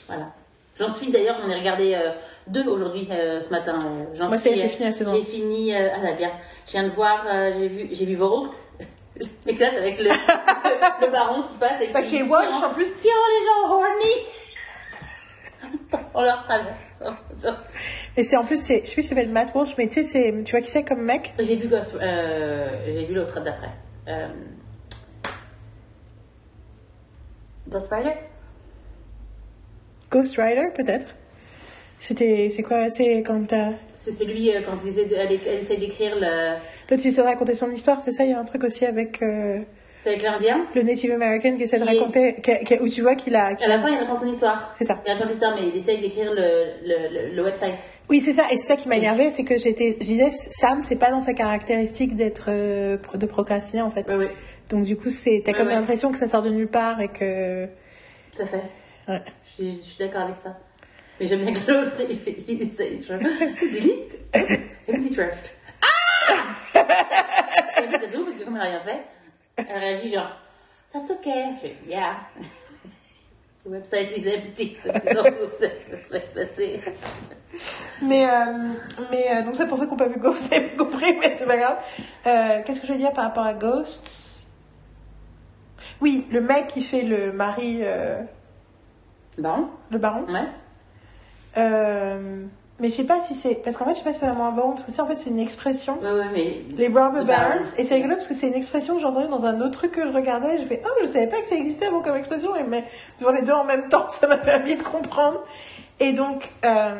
Voilà. 0.09 0.33
J'en 0.79 0.93
suis 0.93 1.11
d'ailleurs, 1.11 1.37
j'en 1.41 1.49
ai 1.49 1.55
regardé 1.55 1.95
euh, 1.95 2.13
deux 2.49 2.67
aujourd'hui, 2.67 3.07
euh, 3.11 3.41
ce 3.43 3.51
matin. 3.51 4.07
J'en 4.15 4.29
Moi, 4.29 4.39
ça 4.39 4.51
suis, 4.51 4.59
j'ai 4.59 4.69
fini 4.69 4.85
la 4.87 4.93
saison. 4.93 5.15
J'ai 5.15 5.23
fini, 5.23 5.75
euh, 5.75 5.89
ah 5.95 6.03
là, 6.03 6.13
bien. 6.15 6.33
Je 6.67 6.73
viens 6.73 6.83
de 6.85 6.89
voir, 6.89 7.25
j'ai 7.59 7.69
vu, 7.69 7.89
j'ai 7.93 8.05
vu. 8.07 8.17
Je 9.21 9.27
m'éclate 9.45 9.75
avec 9.77 9.99
le, 9.99 10.05
le, 10.09 11.07
le 11.07 11.13
baron 11.13 11.43
qui 11.43 11.55
passe 11.59 11.81
et 11.83 11.89
qui, 11.89 12.09
qui 12.09 12.23
rend- 12.23 12.37
en 12.67 12.71
plus. 12.73 12.91
qui 13.03 13.09
rend 13.09 13.29
les 13.39 13.45
gens 13.47 13.75
horny. 13.75 14.15
On 16.15 16.23
leur 16.23 16.45
traverse. 16.45 17.01
Et 18.17 18.23
c'est 18.23 18.37
en 18.37 18.45
plus, 18.45 18.61
c'est, 18.61 18.81
je 18.85 18.89
sais 18.89 18.95
plus 18.95 19.03
si 19.03 19.09
s'appelle 19.11 19.31
Matt 19.31 19.55
Walsh, 19.55 19.75
mais 19.79 19.87
tu 19.89 19.95
sais, 19.95 20.03
c'est, 20.03 20.43
tu 20.45 20.51
vois 20.51 20.61
qui 20.61 20.69
c'est 20.71 20.83
comme 20.85 21.03
mec? 21.03 21.33
J'ai 21.39 21.57
vu 21.57 21.69
Ghost, 21.69 21.97
euh, 22.01 22.85
j'ai 22.87 23.05
vu 23.07 23.15
l'autre 23.15 23.41
d'après. 23.41 23.71
Euh, 24.09 24.29
Ghost 27.69 27.91
Rider? 27.93 28.15
Ghost 30.11 30.37
Rider, 30.37 30.69
peut-être 30.75 31.07
C'était, 32.01 32.51
c'est 32.51 32.63
quoi 32.63 32.91
C'est 32.91 33.23
quand 33.23 33.47
t'as. 33.47 33.71
C'est 33.93 34.13
celui 34.13 34.55
euh, 34.55 34.61
quand 34.65 34.77
il 34.83 34.89
essaie 34.91 35.05
de- 35.07 35.15
elle, 35.15 35.39
elle 35.47 35.59
essaie 35.61 35.77
d'écrire 35.77 36.17
le. 36.17 36.55
L'autre, 36.91 37.03
il 37.05 37.09
essaie 37.09 37.23
de 37.23 37.27
raconter 37.27 37.55
son 37.55 37.71
histoire, 37.71 38.01
c'est 38.01 38.11
ça 38.11 38.25
Il 38.25 38.31
y 38.31 38.35
a 38.35 38.41
un 38.41 38.45
truc 38.45 38.65
aussi 38.65 38.85
avec 38.87 39.23
euh, 39.23 39.61
C'est 40.03 40.09
avec 40.11 40.23
l'Indien. 40.23 40.67
le 40.75 40.83
Native 40.83 41.11
American 41.13 41.57
qui 41.57 41.65
essaie 41.65 41.79
de 41.79 41.85
est- 41.85 41.99
raconter, 41.99 42.37
qui- 42.43 42.65
qui- 42.65 42.79
où 42.81 42.89
tu 42.89 43.03
vois 43.03 43.15
qu'il 43.17 43.37
a. 43.37 43.49
À 43.49 43.67
la 43.69 43.81
fin, 43.81 43.89
il 43.89 43.99
raconte 43.99 44.21
son 44.21 44.27
histoire. 44.29 44.75
C'est 44.79 44.85
ça. 44.85 45.03
Il 45.07 45.13
raconte 45.13 45.29
l'histoire, 45.31 45.55
mais 45.55 45.69
il 45.69 45.77
essaie 45.77 45.99
d'écrire 45.99 46.33
le, 46.33 46.65
le, 46.87 47.29
le, 47.29 47.35
le 47.37 47.43
website. 47.45 47.75
Oui, 48.09 48.21
c'est 48.21 48.33
ça. 48.33 48.45
Et 48.51 48.57
c'est 48.57 48.67
ça 48.67 48.77
qui 48.77 48.89
m'a 48.89 48.97
énervé, 48.97 49.31
c'est 49.31 49.45
que 49.45 49.59
j'étais, 49.59 49.97
je 50.01 50.05
disais, 50.07 50.31
Sam, 50.33 50.83
c'est 50.85 50.97
pas 50.97 51.11
dans 51.11 51.21
sa 51.21 51.33
caractéristique 51.35 52.17
d'être 52.17 52.47
euh, 52.49 52.97
de 53.15 53.27
procrastiner 53.27 53.83
en 53.83 53.91
fait. 53.91 54.07
Oui, 54.09 54.17
oui, 54.17 54.27
Donc 54.71 54.85
du 54.85 54.97
coup, 54.97 55.11
c'est, 55.11 55.43
t'as 55.45 55.53
Ouais, 55.53 55.59
comme 55.59 55.69
l'impression 55.69 56.11
que 56.11 56.19
ça 56.19 56.27
sort 56.27 56.43
de 56.43 56.51
nulle 56.51 56.69
part 56.69 57.01
et 57.01 57.09
que. 57.09 57.67
tout 58.35 58.43
à 58.43 58.47
fait. 58.47 58.63
Ouais. 59.07 59.21
Je 59.45 59.51
suis, 59.51 59.71
je 59.85 59.89
suis 59.91 59.99
d'accord 59.99 60.23
avec 60.23 60.37
ça. 60.37 60.57
Mais 61.21 61.27
j'aime 61.27 61.43
bien 61.43 61.53
que 61.53 61.71
l'autre, 61.71 61.93
il 62.09 62.17
fait. 62.17 62.37
Il 62.49 62.63
essaie. 62.63 62.99
Je... 63.07 63.13
Delete. 63.75 64.13
Empty 64.89 65.11
draft. 65.15 65.51
Ah 65.83 66.45
c'est 66.73 68.13
tout, 68.13 68.25
parce 68.25 68.37
que 68.37 68.45
comme 68.45 68.55
elle 68.57 68.63
n'a 68.63 68.65
rien 68.65 68.81
fait, 68.81 69.01
elle 69.69 69.79
réagit 69.79 70.13
genre. 70.13 70.31
That's 70.93 71.11
okay. 71.11 71.45
Je 71.55 71.61
fais, 71.61 71.77
yeah. 71.87 72.17
The 73.65 73.69
website 73.69 74.17
is 74.17 74.27
empty. 74.27 74.79
Passer. 76.35 76.81
Mais, 78.01 78.27
euh, 78.27 78.73
mais 79.11 79.27
euh, 79.31 79.43
donc 79.43 79.57
c'est 79.57 79.67
pour 79.69 79.77
ceux 79.79 79.85
qui 79.85 79.91
n'ont 79.91 79.97
pas 79.97 80.09
vu 80.09 80.19
Ghost, 80.19 80.41
vous 80.49 80.55
avez 80.55 80.71
compris, 80.77 81.17
mais 81.21 81.37
c'est 81.37 81.47
pas 81.47 81.59
grave. 81.59 81.79
Euh, 82.27 82.63
Qu'est-ce 82.65 82.81
que 82.81 82.87
je 82.87 82.93
veux 82.93 82.99
dire 82.99 83.13
par 83.13 83.25
rapport 83.25 83.45
à 83.45 83.53
Ghosts? 83.55 84.47
Oui, 86.01 86.27
le 86.31 86.41
mec 86.41 86.69
qui 86.69 86.83
fait 86.83 87.03
le 87.03 87.33
mari, 87.33 87.81
euh, 87.83 88.23
Bon, 89.37 89.69
le 89.91 89.99
baron. 89.99 90.25
ouais. 90.27 90.47
Mais 92.81 92.89
je 92.91 92.95
sais 92.95 93.05
pas 93.05 93.21
si 93.21 93.35
c'est. 93.35 93.57
Parce 93.57 93.77
qu'en 93.77 93.85
fait, 93.85 93.93
je 93.93 93.99
sais 93.99 94.05
pas 94.05 94.13
si 94.13 94.21
c'est 94.21 94.27
vraiment 94.27 94.47
un 94.49 94.53
baron, 94.53 94.73
parce 94.73 94.87
que 94.87 94.93
ça, 94.93 95.05
en 95.05 95.07
fait, 95.07 95.17
c'est 95.19 95.31
une 95.31 95.39
expression. 95.39 95.99
Ouais, 96.01 96.13
ouais, 96.13 96.31
mais. 96.33 96.63
Les 96.77 96.89
The 96.89 97.27
barons. 97.27 97.63
Et 97.79 97.85
c'est 97.85 97.95
rigolo 97.95 98.15
parce 98.15 98.27
que 98.27 98.35
c'est 98.35 98.49
une 98.49 98.55
expression 98.55 98.95
que 98.95 99.01
j'entendais 99.03 99.29
dans 99.29 99.45
un 99.45 99.61
autre 99.61 99.73
truc 99.73 99.93
que 99.93 100.07
je 100.07 100.13
regardais. 100.13 100.59
Je 100.59 100.65
fais, 100.65 100.83
oh, 100.85 100.89
je 101.03 101.07
savais 101.07 101.27
pas 101.27 101.41
que 101.41 101.47
ça 101.47 101.57
existait 101.57 101.87
avant 101.87 102.01
comme 102.01 102.17
expression. 102.17 102.57
Et 102.57 102.63
mais 102.63 102.85
devant 103.21 103.33
les 103.33 103.43
deux 103.43 103.53
en 103.53 103.65
même 103.65 103.89
temps, 103.89 104.07
ça 104.11 104.27
m'a 104.29 104.39
permis 104.39 104.77
de 104.77 104.83
comprendre. 104.83 105.45
Et 106.01 106.13
donc, 106.15 106.49
euh, 106.65 106.95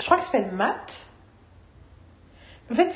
je 0.00 0.04
crois 0.06 0.16
que 0.16 0.24
ça 0.24 0.30
s'appelle 0.32 0.52
Matt. 0.52 1.04
En 2.72 2.74
fait, 2.74 2.90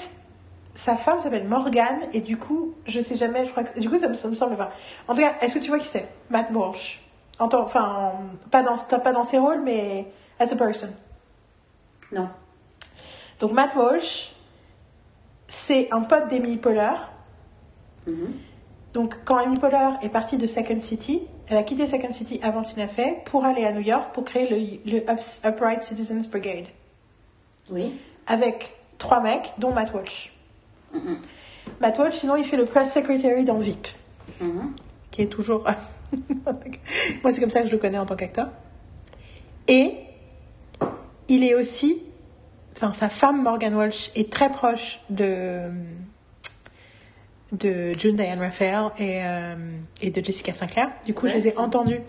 sa 0.74 0.96
femme 0.96 1.20
s'appelle 1.20 1.46
Morgane. 1.46 2.00
Et 2.14 2.20
du 2.20 2.36
coup, 2.38 2.74
je 2.86 3.00
sais 3.00 3.16
jamais, 3.16 3.44
je 3.44 3.50
crois 3.50 3.64
que. 3.64 3.78
Du 3.78 3.90
coup, 3.90 3.98
ça 3.98 4.08
me, 4.08 4.14
ça 4.14 4.28
me 4.28 4.34
semble 4.34 4.56
pas. 4.56 4.72
En 5.08 5.14
tout 5.14 5.20
cas, 5.20 5.32
est-ce 5.42 5.54
que 5.54 5.58
tu 5.58 5.68
vois 5.68 5.78
qui 5.78 5.88
c'est? 5.88 6.08
Matt 6.30 6.46
Walsh. 6.52 7.00
En 7.38 7.48
tant- 7.48 7.64
enfin, 7.64 8.12
en- 8.14 8.48
pas, 8.50 8.62
dans, 8.62 8.76
pas 8.76 9.12
dans 9.12 9.24
ses 9.24 9.38
rôles, 9.38 9.60
mais 9.64 10.06
as 10.38 10.52
a 10.52 10.56
person. 10.56 10.88
Non. 12.12 12.28
Donc, 13.40 13.52
Matt 13.52 13.74
Walsh, 13.74 14.32
c'est 15.48 15.90
un 15.92 16.00
pote 16.02 16.28
d'Emily 16.28 16.56
Poehler. 16.56 16.94
Mhm. 18.06 18.32
Donc, 18.92 19.16
quand 19.24 19.36
Amy 19.36 19.58
Poehler 19.58 19.96
est 20.02 20.08
partie 20.08 20.36
de 20.38 20.46
Second 20.46 20.80
City, 20.80 21.22
elle 21.48 21.56
a 21.56 21.62
quitté 21.64 21.86
Second 21.86 22.12
City 22.12 22.38
avant 22.42 22.62
Fey 22.64 23.22
pour 23.26 23.44
aller 23.44 23.64
à 23.64 23.72
New 23.72 23.80
York 23.80 24.12
pour 24.14 24.24
créer 24.24 24.48
le, 24.48 24.90
le 24.90 25.02
Upright 25.48 25.82
Citizens 25.82 26.26
Brigade 26.30 26.66
Oui. 27.70 27.98
avec 28.26 28.72
trois 28.98 29.20
mecs, 29.20 29.52
dont 29.58 29.72
Matt 29.72 29.92
Walsh. 29.92 30.32
Mhm. 30.94 31.18
Matt 31.80 31.98
Walsh, 31.98 32.14
sinon, 32.16 32.36
il 32.36 32.44
fait 32.44 32.56
le 32.56 32.66
press 32.66 32.92
secretary 32.92 33.44
dans 33.44 33.58
VIP, 33.58 33.88
Mhm. 34.40 34.74
qui 35.10 35.22
est 35.22 35.26
toujours. 35.26 35.64
Moi, 37.22 37.32
c'est 37.32 37.40
comme 37.40 37.50
ça 37.50 37.60
que 37.62 37.66
je 37.66 37.72
le 37.72 37.78
connais 37.78 37.98
en 37.98 38.06
tant 38.06 38.14
qu'acteur. 38.16 38.48
Et 39.66 39.94
il 41.28 41.44
est 41.44 41.54
aussi. 41.54 42.02
Enfin, 42.76 42.92
sa 42.92 43.08
femme, 43.08 43.42
Morgan 43.42 43.74
Walsh, 43.74 44.10
est 44.16 44.30
très 44.32 44.50
proche 44.50 44.98
de 45.10 45.70
de 47.52 47.92
June 47.92 48.16
Diane 48.16 48.40
Raphael 48.40 48.86
et, 48.98 49.20
euh, 49.22 49.54
et 50.02 50.10
de 50.10 50.24
Jessica 50.24 50.52
Sinclair. 50.52 50.88
Du 51.06 51.14
coup, 51.14 51.28
je 51.28 51.34
les 51.34 51.48
ai 51.48 51.56
entendus. 51.56 52.00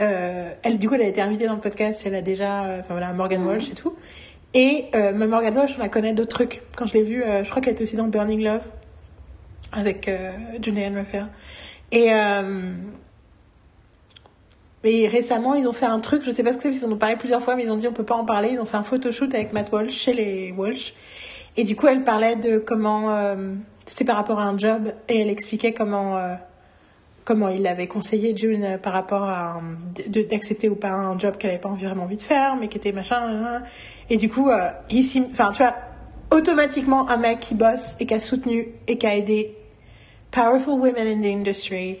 Euh, 0.00 0.52
elle, 0.62 0.78
du 0.78 0.88
coup, 0.88 0.94
elle 0.94 1.02
a 1.02 1.08
été 1.08 1.20
invitée 1.20 1.46
dans 1.46 1.54
le 1.54 1.60
podcast. 1.60 2.04
Elle 2.06 2.14
a 2.14 2.22
déjà, 2.22 2.64
euh, 2.64 2.80
enfin 2.80 2.94
voilà, 2.94 3.12
Morgan 3.12 3.40
Mhm. 3.40 3.48
Walsh 3.48 3.70
et 3.70 3.74
tout. 3.74 3.94
Et 4.56 4.84
Morgan 5.12 5.56
Walsh, 5.58 5.74
on 5.76 5.80
la 5.80 5.88
connaît 5.88 6.12
d'autres 6.12 6.36
trucs. 6.36 6.62
Quand 6.76 6.86
je 6.86 6.94
l'ai 6.94 7.02
vue, 7.02 7.24
je 7.42 7.50
crois 7.50 7.60
qu'elle 7.60 7.72
était 7.72 7.82
aussi 7.82 7.96
dans 7.96 8.06
Burning 8.06 8.40
Love 8.44 8.62
avec 9.72 10.08
June 10.62 10.74
Diane 10.76 10.96
Raphael. 10.96 11.26
Et 11.90 12.10
et 14.84 15.08
récemment, 15.08 15.54
ils 15.54 15.66
ont 15.66 15.72
fait 15.72 15.86
un 15.86 16.00
truc, 16.00 16.22
je 16.24 16.30
sais 16.30 16.42
pas 16.42 16.52
ce 16.52 16.58
que 16.58 16.62
c'est, 16.64 16.70
ils 16.70 16.84
en 16.84 16.92
ont 16.92 16.96
parlé 16.96 17.16
plusieurs 17.16 17.42
fois, 17.42 17.56
mais 17.56 17.64
ils 17.64 17.70
ont 17.70 17.76
dit 17.76 17.88
on 17.88 17.92
peut 17.92 18.04
pas 18.04 18.14
en 18.16 18.24
parler. 18.24 18.50
Ils 18.52 18.60
ont 18.60 18.64
fait 18.66 18.76
un 18.76 18.82
photoshoot 18.82 19.32
avec 19.34 19.52
Matt 19.52 19.72
Walsh 19.72 19.92
chez 19.94 20.12
les 20.12 20.52
Walsh. 20.52 20.94
Et 21.56 21.64
du 21.64 21.74
coup, 21.76 21.86
elle 21.86 22.04
parlait 22.04 22.36
de 22.36 22.58
comment 22.58 23.10
euh, 23.10 23.54
c'était 23.86 24.04
par 24.04 24.16
rapport 24.16 24.40
à 24.40 24.44
un 24.44 24.58
job 24.58 24.92
et 25.08 25.20
elle 25.20 25.28
expliquait 25.30 25.72
comment 25.72 26.16
euh, 26.18 26.34
comment 27.24 27.48
il 27.48 27.66
avait 27.66 27.86
conseillé 27.86 28.36
June 28.36 28.64
euh, 28.64 28.76
par 28.78 28.92
rapport 28.92 29.22
à 29.24 29.60
d'accepter 30.30 30.68
ou 30.68 30.74
pas 30.74 30.90
un 30.90 31.18
job 31.18 31.36
qu'elle 31.38 31.50
avait 31.50 31.60
pas 31.60 31.70
vraiment 31.70 32.02
envie 32.04 32.16
de 32.16 32.22
faire, 32.22 32.56
mais 32.56 32.68
qui 32.68 32.76
était 32.76 32.92
machin. 32.92 33.62
Et 34.10 34.16
du 34.16 34.28
coup, 34.28 34.50
euh, 34.50 34.68
s'im- 35.02 35.28
enfin 35.32 35.50
tu 35.52 35.62
vois, 35.62 35.74
automatiquement 36.30 37.08
un 37.08 37.16
mec 37.16 37.40
qui 37.40 37.54
bosse 37.54 37.96
et 38.00 38.06
qui 38.06 38.14
a 38.14 38.20
soutenu 38.20 38.68
et 38.88 38.98
qui 38.98 39.06
a 39.06 39.16
aidé 39.16 39.56
powerful 40.30 40.74
women 40.80 41.06
in 41.06 41.22
the 41.22 41.32
industry 41.32 42.00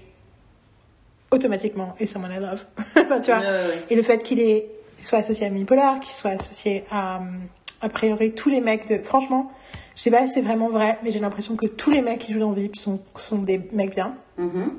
automatiquement 1.34 1.94
et 1.98 2.06
someone 2.06 2.32
I 2.32 2.40
love. 2.40 2.64
Tu 3.22 3.30
vois? 3.30 3.42
Et 3.90 3.94
le 3.94 4.02
fait 4.02 4.22
qu'il 4.22 4.62
soit 5.00 5.18
associé 5.18 5.46
à 5.46 5.50
Unipolar, 5.50 6.00
qui 6.00 6.14
soit 6.14 6.30
associé 6.32 6.84
à, 6.90 7.20
a 7.80 7.88
priori, 7.88 8.32
tous 8.32 8.48
les 8.48 8.60
mecs 8.60 8.88
de. 8.88 8.98
Franchement, 9.02 9.50
je 9.96 10.02
sais 10.02 10.10
pas 10.10 10.26
si 10.26 10.34
c'est 10.34 10.40
vraiment 10.40 10.68
vrai, 10.70 10.98
mais 11.02 11.10
j'ai 11.10 11.20
l'impression 11.20 11.56
que 11.56 11.66
tous 11.66 11.90
les 11.90 12.00
mecs 12.00 12.18
qui 12.18 12.32
jouent 12.32 12.40
dans 12.40 12.52
VIP 12.52 12.76
sont, 12.76 13.00
sont 13.16 13.38
des 13.38 13.60
mecs 13.72 13.94
bien. 13.94 14.16
Mhm. 14.38 14.72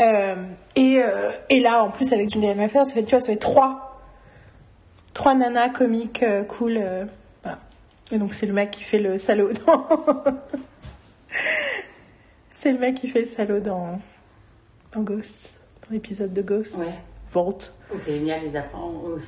Euh, 0.00 0.34
et, 0.76 1.00
euh, 1.02 1.30
et 1.50 1.60
là, 1.60 1.84
en 1.84 1.90
plus, 1.90 2.12
avec 2.12 2.30
Julianne 2.30 2.56
Maffer, 2.56 2.84
ça 2.84 2.94
fait, 2.94 3.04
tu 3.04 3.10
vois, 3.10 3.20
ça 3.20 3.26
fait 3.26 3.36
trois, 3.36 4.00
trois 5.12 5.34
nanas 5.34 5.68
comiques 5.68 6.22
euh, 6.22 6.42
cool. 6.42 6.80
voilà. 7.42 7.58
Et 8.10 8.18
donc, 8.18 8.34
c'est 8.34 8.46
le 8.46 8.52
mec 8.52 8.70
qui 8.70 8.82
fait 8.82 8.98
le 8.98 9.18
salaud 9.18 9.50
dans. 9.66 9.86
c'est 12.50 12.72
le 12.72 12.78
mec 12.78 12.94
qui 12.94 13.08
fait 13.08 13.20
le 13.20 13.26
salaud 13.26 13.60
dans, 13.60 14.00
dans 14.94 15.02
Ghost, 15.02 15.60
dans 15.82 15.92
l'épisode 15.92 16.32
de 16.32 16.42
Ghost. 16.42 16.76
Ouais. 16.78 16.84
Volt. 17.32 17.72
Oh, 17.92 17.96
C'est 17.98 18.14
génial, 18.14 18.40
ils 18.46 18.56
apprennent. 18.56 18.80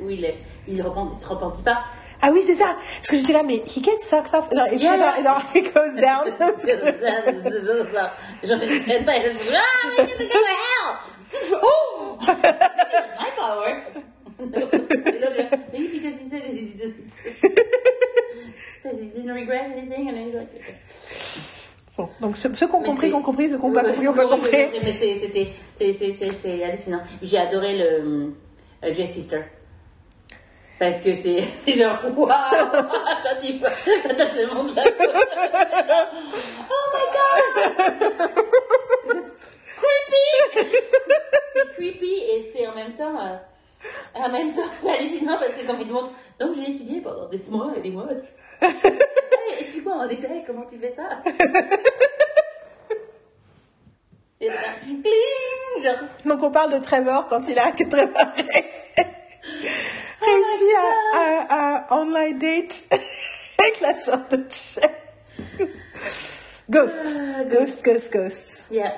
Où 0.00 0.08
il, 0.08 0.24
est, 0.24 0.36
il, 0.68 0.80
repent, 0.82 1.10
il 1.12 1.18
se 1.18 1.26
repentit 1.26 1.62
pas. 1.62 1.84
Ah 2.20 2.30
oui, 2.32 2.42
c'est 2.42 2.54
ça. 2.54 2.76
Parce 2.96 3.08
que 3.10 3.16
j'étais 3.16 3.32
là, 3.32 3.42
mais 3.44 3.56
he 3.66 3.82
gets 3.82 3.98
sucked 4.00 4.34
off. 4.34 4.48
Non, 4.52 4.66
et 4.66 4.70
puis, 4.76 4.84
Yeah. 4.84 4.96
non, 4.96 5.22
non, 5.22 5.36
he 5.54 5.62
goes 5.62 5.94
down. 6.00 6.26
J'en 8.42 8.60
ai 8.60 9.04
pas, 9.04 9.20
je 9.20 9.30
ah, 9.54 9.88
we 9.98 10.06
need 10.06 10.18
to 10.18 10.24
go 10.24 10.38
to 10.38 10.54
hell! 10.54 10.88
Oh! 11.62 12.16
My 12.20 13.30
power! 13.36 13.84
Maybe 14.38 15.98
because 15.98 16.18
he 16.20 16.28
said 16.30 16.42
it, 16.44 16.52
he 16.54 16.62
didn't. 16.74 17.10
said 18.82 18.98
he 18.98 19.06
didn't 19.06 19.34
regret 19.34 19.70
anything, 19.70 20.08
and 20.08 20.16
he's 20.16 20.34
like. 20.34 21.54
Bon, 21.98 22.08
donc 22.20 22.36
ceux, 22.36 22.54
ceux 22.54 22.68
qui 22.68 22.74
ont 22.76 22.82
compris, 22.82 23.08
qui 23.08 23.14
ont 23.14 23.22
compris, 23.22 23.48
ceux 23.48 23.58
qui 23.58 23.66
n'ont 23.66 23.72
pas 23.72 23.82
compris, 23.82 24.06
pas 24.06 24.26
compris. 24.26 24.50
Mais 24.84 24.92
c'est- 24.92 25.18
hallucinant. 26.62 27.00
J'ai 27.20 27.38
adoré 27.38 27.76
le 27.76 28.32
euh, 28.84 28.94
J 28.94 29.04
Sister. 29.08 29.40
Parce 30.78 31.00
que 31.00 31.12
c'est, 31.12 31.42
c'est 31.58 31.72
genre, 31.72 31.98
waouh! 32.16 32.28
Quand 32.30 33.42
il 33.42 33.60
quand 33.60 33.68
elle 34.16 34.30
se 34.30 34.46
montre 34.54 34.76
la 34.76 34.84
Oh 36.70 36.84
my 36.94 37.06
god! 37.16 37.32
Creepy! 39.76 40.26
c'est 41.52 41.68
creepy 41.74 42.14
et 42.14 42.48
c'est 42.54 42.64
en 42.68 42.74
même 42.76 42.94
temps, 42.94 43.18
euh, 43.18 43.36
en 44.14 44.28
même 44.28 44.54
temps, 44.54 44.70
c'est 44.80 44.90
hallucinant 44.90 45.36
parce 45.40 45.54
que 45.54 45.66
comme 45.66 45.80
il 45.80 45.90
montre, 45.90 46.12
donc 46.38 46.54
j'ai 46.54 46.70
étudié 46.70 47.00
pendant 47.00 47.28
des 47.28 47.40
mois 47.50 47.72
et 47.76 47.80
des 47.80 47.90
mois. 47.90 48.06
Hey, 48.60 49.60
Explique-moi 49.60 49.94
en 49.94 50.06
détail 50.06 50.44
comment 50.46 50.64
tu 50.66 50.78
fais 50.78 50.94
ça? 50.96 51.22
Et 54.40 54.48
là, 54.48 54.54
cling, 54.84 55.82
genre, 55.82 55.98
Donc 56.24 56.42
on 56.44 56.50
parle 56.50 56.72
de 56.72 56.78
Trevor 56.78 57.26
quand 57.26 57.48
il 57.48 57.58
a 57.58 57.72
que 57.72 57.82
Trevor 57.84 58.14
réussi, 58.36 58.86
réussi 60.20 60.74
à, 60.76 61.18
à, 61.18 61.76
à 61.92 61.96
online 61.96 62.38
date 62.38 62.86
avec 63.58 63.80
la 63.80 63.96
sorte 63.96 64.34
de 64.36 64.44
chef. 64.52 64.90
Ghost. 66.70 67.16
Ah, 67.18 67.42
Ghost, 67.44 67.84
Ghost, 67.84 68.12
Ghost. 68.12 68.64
yeah, 68.70 68.92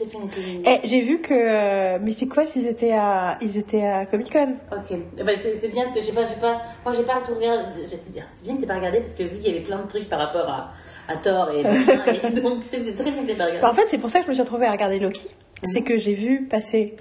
Eh, 0.00 0.80
j'ai 0.84 1.00
vu 1.02 1.20
que 1.20 1.34
euh, 1.34 1.98
Mystic 2.00 2.32
Quest, 2.34 2.56
ils 2.56 2.66
étaient 2.66 2.92
à, 2.92 3.38
ils 3.40 3.58
étaient 3.58 3.86
à 3.86 4.06
Comic 4.06 4.32
Con. 4.32 4.56
Ok, 4.72 4.98
ben, 5.24 5.38
c'est 5.40 5.58
c'est 5.60 5.68
bien 5.68 5.84
parce 5.84 5.94
que 5.94 6.02
j'ai 6.02 6.12
pas, 6.12 6.24
j'ai 6.24 6.40
pas, 6.40 6.62
moi 6.84 6.92
j'ai 6.92 7.04
pas 7.04 7.20
tout 7.24 7.34
regardé. 7.34 7.86
C'est 7.86 8.12
bien, 8.12 8.24
c'est 8.32 8.44
bien 8.44 8.56
que 8.56 8.60
t'aies 8.60 8.66
pas 8.66 8.74
regardé 8.74 9.00
parce 9.00 9.14
que 9.14 9.22
vu 9.22 9.38
qu'il 9.38 9.46
y 9.52 9.56
avait 9.56 9.64
plein 9.64 9.80
de 9.80 9.88
trucs 9.88 10.08
par 10.08 10.18
rapport 10.18 10.48
à, 10.48 10.72
à 11.06 11.16
Thor 11.16 11.48
et, 11.50 11.60
et 12.26 12.30
donc 12.32 12.64
c'était 12.64 12.92
très 12.92 13.12
bien 13.12 13.22
que 13.22 13.28
t'aies 13.28 13.36
pas 13.36 13.44
regardé. 13.44 13.62
Bah, 13.62 13.70
en 13.70 13.74
fait, 13.74 13.86
c'est 13.86 13.98
pour 13.98 14.10
ça 14.10 14.18
que 14.18 14.24
je 14.24 14.30
me 14.30 14.34
suis 14.34 14.42
retrouvée 14.42 14.66
à 14.66 14.72
regarder 14.72 14.98
Loki. 14.98 15.28
C'est 15.62 15.82
que 15.82 15.96
j'ai 15.96 16.14
vu 16.14 16.42
passer 16.42 16.96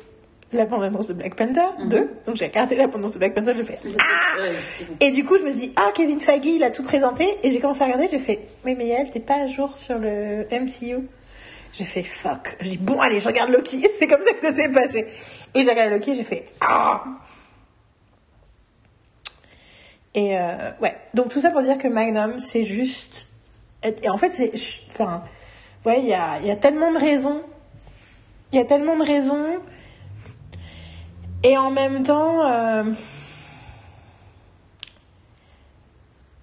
la 0.53 0.65
bande-annonce 0.67 1.07
de 1.07 1.13
Black 1.13 1.35
Panther 1.35 1.65
2. 1.89 2.09
Donc 2.27 2.35
j'ai 2.35 2.45
regardé 2.45 2.75
la 2.75 2.85
bande-annonce 2.85 3.13
de 3.13 3.17
Black 3.17 3.33
Panther, 3.33 3.53
j'ai 3.57 3.63
fait 3.63 3.79
Ah 3.99 4.43
c'est. 4.51 4.85
Et 5.05 5.09
du 5.11 5.25
coup, 5.25 5.37
je 5.39 5.43
me 5.43 5.49
suis 5.49 5.67
dit, 5.69 5.73
ah, 5.75 5.91
Kevin 5.95 6.19
Feige, 6.19 6.45
il 6.45 6.63
a 6.63 6.69
tout 6.69 6.83
présenté. 6.83 7.27
Et 7.41 7.51
j'ai 7.51 7.59
commencé 7.59 7.81
à 7.81 7.85
regarder, 7.85 8.07
j'ai 8.11 8.19
fait, 8.19 8.39
oui, 8.63 8.75
mais 8.77 8.85
Yael, 8.85 9.09
t'es 9.09 9.19
pas 9.19 9.41
à 9.41 9.47
jour 9.47 9.75
sur 9.77 9.97
le 9.97 10.45
MCU. 10.51 11.07
J'ai 11.73 11.85
fait, 11.85 12.03
fuck. 12.03 12.55
J'ai 12.61 12.71
dit, 12.71 12.77
bon, 12.77 12.99
allez, 13.01 13.19
je 13.19 13.27
regarde 13.27 13.49
Loki. 13.49 13.85
C'est 13.99 14.07
comme 14.07 14.21
ça 14.21 14.33
que 14.33 14.41
ça 14.41 14.53
s'est 14.53 14.71
passé. 14.71 15.07
Et 15.55 15.63
j'ai 15.63 15.69
regardé 15.69 15.91
Loki, 15.95 16.15
j'ai 16.15 16.23
fait, 16.23 16.45
ah 16.61 17.03
Et 20.15 20.37
euh, 20.37 20.71
ouais, 20.81 20.95
donc 21.13 21.29
tout 21.29 21.41
ça 21.41 21.49
pour 21.51 21.61
dire 21.63 21.77
que 21.77 21.87
Magnum, 21.87 22.39
c'est 22.39 22.63
juste. 22.63 23.29
Et 23.83 24.09
en 24.09 24.17
fait, 24.17 24.31
c'est. 24.31 24.51
Enfin, 24.91 25.23
ouais, 25.85 25.99
il 25.99 26.05
y 26.05 26.13
a, 26.13 26.39
y 26.41 26.51
a 26.51 26.55
tellement 26.55 26.91
de 26.91 26.97
raisons. 26.99 27.41
Il 28.51 28.57
y 28.57 28.61
a 28.61 28.65
tellement 28.65 28.95
de 28.97 29.03
raisons. 29.03 29.59
Et 31.43 31.57
en 31.57 31.71
même 31.71 32.03
temps. 32.03 32.47
euh, 32.47 32.83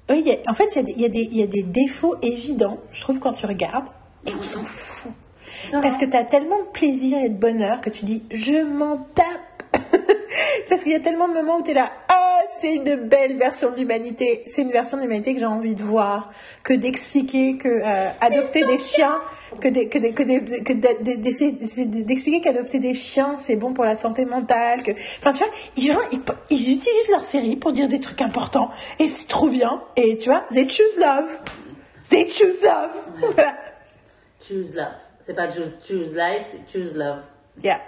Oui, 0.08 0.22
y 0.26 0.32
a- 0.32 0.50
en 0.50 0.54
fait, 0.54 0.74
il 0.76 0.88
y, 1.00 1.04
y, 1.06 1.38
y 1.38 1.42
a 1.42 1.46
des 1.46 1.62
défauts 1.62 2.16
évidents, 2.20 2.78
je 2.92 3.00
trouve, 3.00 3.20
quand 3.20 3.32
tu 3.32 3.46
regardes, 3.46 3.86
et 4.26 4.32
on 4.38 4.42
s'en 4.42 4.62
fout. 4.64 5.12
Parce 5.82 5.96
que 5.98 6.04
tu 6.06 6.16
as 6.16 6.24
tellement 6.24 6.58
de 6.58 6.68
plaisir 6.72 7.18
et 7.18 7.28
de 7.28 7.34
bonheur 7.38 7.80
que 7.80 7.90
tu 7.90 8.04
dis, 8.04 8.22
je 8.30 8.62
m'en 8.62 8.96
tape. 9.14 9.26
Parce 10.68 10.82
qu'il 10.82 10.92
y 10.92 10.96
a 10.96 11.00
tellement 11.00 11.28
de 11.28 11.34
moments 11.34 11.58
où 11.58 11.62
tu 11.62 11.72
es 11.72 11.74
là, 11.74 11.90
ah, 12.08 12.38
c'est 12.58 12.74
une 12.74 12.94
belle 12.96 13.36
version 13.36 13.70
de 13.70 13.76
l'humanité. 13.76 14.42
C'est 14.46 14.62
une 14.62 14.70
version 14.70 14.96
de 14.96 15.02
l'humanité 15.02 15.34
que 15.34 15.40
j'ai 15.40 15.46
envie 15.46 15.74
de 15.74 15.82
voir, 15.82 16.30
que 16.62 16.72
d'expliquer 16.72 17.56
que 17.56 17.68
euh, 17.68 18.08
adopter 18.20 18.64
des 18.64 18.78
chiens, 18.78 19.18
que 19.60 19.68
des- 19.68 19.88
que 19.88 19.98
des- 19.98 20.12
que 20.12 20.22
des- 20.22 22.02
d'expliquer 22.02 22.40
qu'adopter 22.40 22.78
des 22.78 22.94
chiens, 22.94 23.36
c'est 23.38 23.56
bon 23.56 23.72
pour 23.72 23.84
la 23.84 23.94
santé 23.96 24.24
mentale. 24.24 24.82
Que... 24.82 24.92
Enfin, 25.20 25.32
tu 25.32 25.38
vois, 25.44 25.52
ils, 25.76 25.92
ils, 26.12 26.20
ils 26.50 26.72
utilisent 26.74 27.08
leur 27.10 27.24
série 27.24 27.56
pour 27.56 27.72
dire 27.72 27.88
des 27.88 28.00
trucs 28.00 28.22
importants. 28.22 28.70
Et 28.98 29.08
c'est 29.08 29.28
trop 29.28 29.48
bien. 29.48 29.82
Et 29.96 30.16
tu 30.18 30.30
vois, 30.30 30.44
they 30.52 30.68
choose 30.68 30.96
love. 30.98 31.40
They 32.10 32.28
choose 32.30 32.62
love. 32.62 32.90
Voilà. 33.34 33.54
Choose 34.50 34.74
love. 34.74 34.94
C'est 35.24 35.34
pas 35.34 35.48
choose, 35.48 35.78
choose 35.84 36.12
life, 36.12 36.46
c'est 36.50 36.72
choose 36.72 36.96
love. 36.96 37.22
Yeah. 37.62 37.80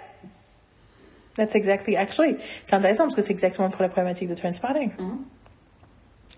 That's 1.35 1.55
exactly, 1.55 1.95
actually, 1.97 2.37
c'est 2.63 2.75
intéressant 2.75 3.03
parce 3.05 3.15
que 3.15 3.21
c'est 3.21 3.33
exactement 3.33 3.69
pour 3.69 3.81
la 3.81 3.89
problématique 3.89 4.29
de 4.29 4.35
transpotting. 4.35 4.91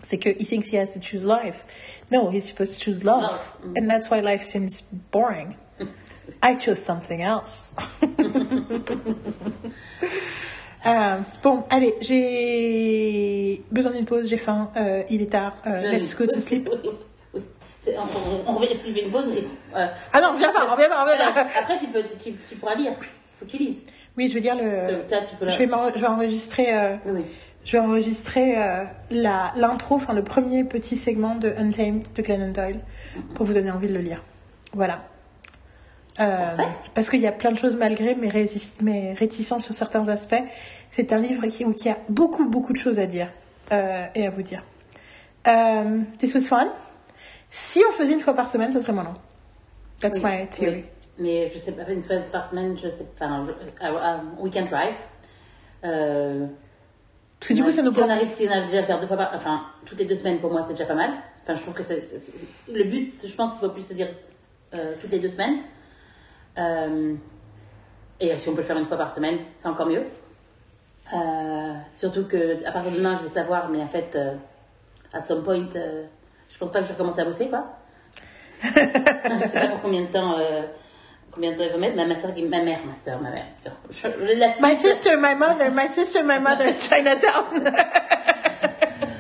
C'est 0.02 0.18
que 0.18 0.30
he 0.30 0.46
thinks 0.46 0.72
he 0.72 0.78
has 0.78 0.94
to 0.94 1.02
choose 1.02 1.26
life. 1.26 1.66
No, 2.12 2.30
he's 2.32 2.46
supposed 2.46 2.80
to 2.80 2.80
choose 2.80 3.04
love. 3.04 3.24
Love. 3.24 3.74
And 3.78 3.88
that's 3.90 4.10
why 4.10 4.22
life 4.22 4.44
seems 4.44 4.84
boring. 5.12 5.56
I 6.42 6.56
chose 6.56 6.80
something 6.80 7.22
else. 7.22 7.74
Euh, 10.86 11.18
bon, 11.42 11.64
allez, 11.72 11.96
j'ai 12.00 13.64
besoin 13.72 13.92
d'une 13.92 14.06
pause, 14.06 14.30
j'ai 14.30 14.38
faim, 14.38 14.70
euh, 14.78 15.02
il 15.10 15.20
est 15.24 15.32
tard, 15.32 15.58
euh, 15.66 15.82
let's 15.82 16.16
go 16.16 16.28
to 16.28 16.40
sleep. 16.40 16.70
On, 17.88 18.52
on, 18.52 18.56
revient 18.56 18.72
une 18.74 19.12
mais. 19.28 19.44
euh, 19.76 19.88
Ah 20.14 20.22
non, 20.22 20.32
reviens 20.34 20.52
pas, 20.52 20.66
reviens 20.66 20.90
pas, 20.90 21.04
reviens 21.04 21.16
voilà. 21.18 21.32
pas. 21.32 21.48
Après, 21.60 21.78
tu, 21.80 21.88
peux, 21.88 22.04
tu, 22.04 22.34
tu 22.48 22.56
pourras 22.56 22.76
lire. 22.76 22.94
Faut 23.34 23.46
que 23.46 23.52
tu 23.52 23.58
lises. 23.58 23.82
Oui, 24.18 24.30
je 24.30 24.34
vais 24.34 24.42
dire 24.42 24.56
le. 24.56 24.62
Tu 25.08 25.16
Je 25.42 25.58
vais, 25.58 25.68
je 25.96 26.00
vais 26.02 26.08
enregistrer. 26.08 26.74
euh, 26.74 26.96
Oui. 27.06 27.26
Je 27.66 27.72
vais 27.74 27.80
enregistrer 27.80 28.62
euh, 28.62 28.84
la- 29.10 29.52
l'intro, 29.56 29.96
enfin 29.96 30.14
le 30.14 30.24
premier 30.24 30.64
petit 30.64 30.96
segment 30.96 31.34
de 31.36 31.50
Untamed 31.58 32.06
de 32.16 32.22
Glennon 32.22 32.52
Doyle 32.52 32.80
pour 33.34 33.46
vous 33.48 33.54
donner 33.54 33.72
envie 33.72 33.88
de 33.88 33.94
le 33.94 34.02
lire. 34.02 34.24
Voilà. 34.74 35.02
Euh, 36.20 36.56
parce 36.94 37.10
qu'il 37.10 37.20
y 37.22 37.28
a 37.28 37.32
plein 37.32 37.52
de 37.52 37.58
choses 37.58 37.76
malgré 37.76 38.14
mes, 38.16 38.30
résist- 38.30 38.82
mes 38.84 39.14
réticences 39.14 39.64
sur 39.66 39.74
certains 39.74 40.08
aspects. 40.10 40.42
C'est 40.92 41.12
un 41.12 41.20
livre 41.20 41.48
qui, 41.48 41.66
où 41.66 41.74
il 41.78 41.86
y 41.86 41.90
a 41.90 41.98
beaucoup, 42.08 42.46
beaucoup 42.48 42.72
de 42.72 42.78
choses 42.78 43.00
à 43.00 43.06
dire 43.08 43.28
et 43.72 44.26
à 44.26 44.30
vous 44.30 44.44
dire. 44.44 44.64
This 46.20 46.36
was 46.36 46.42
fun. 46.42 46.70
Si 47.50 47.82
on 47.88 47.92
faisait 47.94 48.14
une 48.14 48.22
fois 48.22 48.34
par 48.34 48.50
semaine, 48.50 48.74
ce 48.74 48.80
serait 48.80 48.94
mon 48.94 49.04
nom. 49.04 49.14
That's 50.02 50.18
Oui, 50.18 50.24
my 50.24 50.48
theory. 50.48 50.76
oui. 50.76 50.86
Mais 51.18 51.50
je 51.50 51.60
sais 51.60 51.72
pas, 51.72 51.90
une 51.90 52.02
fois 52.02 52.18
par 52.32 52.50
semaine, 52.50 52.78
je 52.78 52.90
sais 52.90 53.06
pas. 53.18 53.26
Enfin, 53.28 53.48
je- 53.48 53.86
uh, 53.86 53.90
um, 53.98 54.36
we 54.40 54.52
can 54.54 54.66
try. 54.66 54.90
Euh, 55.86 56.46
Parce 57.40 57.50
que 57.50 57.54
du 57.54 57.64
coup, 57.64 57.72
ça 57.72 57.82
nous 57.82 57.92
si 57.92 58.00
on 58.00 58.02
prend. 58.06 58.12
arrive, 58.14 58.30
si 58.30 58.46
on 58.48 58.52
arrive 58.52 58.66
déjà 58.66 58.78
à 58.78 58.82
le 58.82 58.88
faire 58.88 59.00
deux 59.00 59.06
fois 59.08 59.18
par, 59.18 59.32
enfin, 59.34 59.62
toutes 59.86 60.00
les 60.00 60.06
deux 60.06 60.16
semaines, 60.16 60.40
pour 60.40 60.52
moi, 60.52 60.64
c'est 60.64 60.74
déjà 60.74 60.86
pas 60.86 60.96
mal. 60.96 61.12
Enfin, 61.44 61.54
je 61.54 61.62
trouve 61.62 61.74
que 61.76 61.84
c'est, 61.84 62.02
le 62.72 62.84
but, 62.84 63.14
je 63.26 63.34
pense 63.36 63.52
qu'il 63.52 63.60
faut 63.62 63.70
plus 63.70 63.84
se 63.86 63.94
dire 63.94 64.10
euh, 64.74 64.96
toutes 65.00 65.12
les 65.12 65.20
deux 65.20 65.28
semaines. 65.30 65.60
Euh, 66.58 67.14
et 68.20 68.38
si 68.38 68.50
on 68.50 68.54
peut 68.54 68.62
le 68.62 68.64
faire 68.68 68.78
une 68.78 68.86
fois 68.86 68.98
par 68.98 69.12
semaine, 69.12 69.38
c'est 69.60 69.68
encore 69.68 69.88
mieux. 69.88 70.04
Euh, 71.14 71.74
surtout 71.94 72.26
que 72.26 72.66
à 72.66 72.72
partir 72.72 72.92
de 72.92 72.98
demain, 72.98 73.16
je 73.18 73.24
vais 73.24 73.30
savoir, 73.30 73.70
mais 73.70 73.82
en 73.82 73.88
fait, 73.88 74.16
euh, 74.16 74.34
à 75.14 75.22
some 75.22 75.44
point, 75.44 75.68
euh, 75.76 76.06
je 76.56 76.60
pense 76.60 76.72
pas 76.72 76.80
que 76.80 76.86
je 76.86 76.90
vais 76.92 76.98
recommencer 76.98 77.20
à 77.22 77.26
bosser, 77.26 77.50
quoi. 77.50 77.66
je 78.64 78.70
sais 79.48 79.60
pas 79.60 79.68
pour 79.68 79.82
combien 79.82 80.02
de 80.04 80.08
temps, 80.08 80.36
euh, 80.40 80.62
combien 81.32 81.52
de 81.52 81.58
temps 81.58 81.66
il 81.66 81.72
va 81.72 81.78
mettre. 81.78 81.96
Ma, 81.98 82.06
ma 82.06 82.16
soeur, 82.16 82.32
ma 82.50 82.62
mère, 82.64 82.80
ma 82.86 82.96
soeur, 82.96 83.20
ma 83.22 83.30
mère. 83.30 83.46
Je- 83.90 84.08
My 84.66 84.76
sister, 84.76 85.18
my 85.18 85.36
mother, 85.36 85.70
my 85.72 85.90
sister, 85.90 86.24
my 86.24 86.40
mother, 86.40 86.74
Chinatown. 86.80 87.70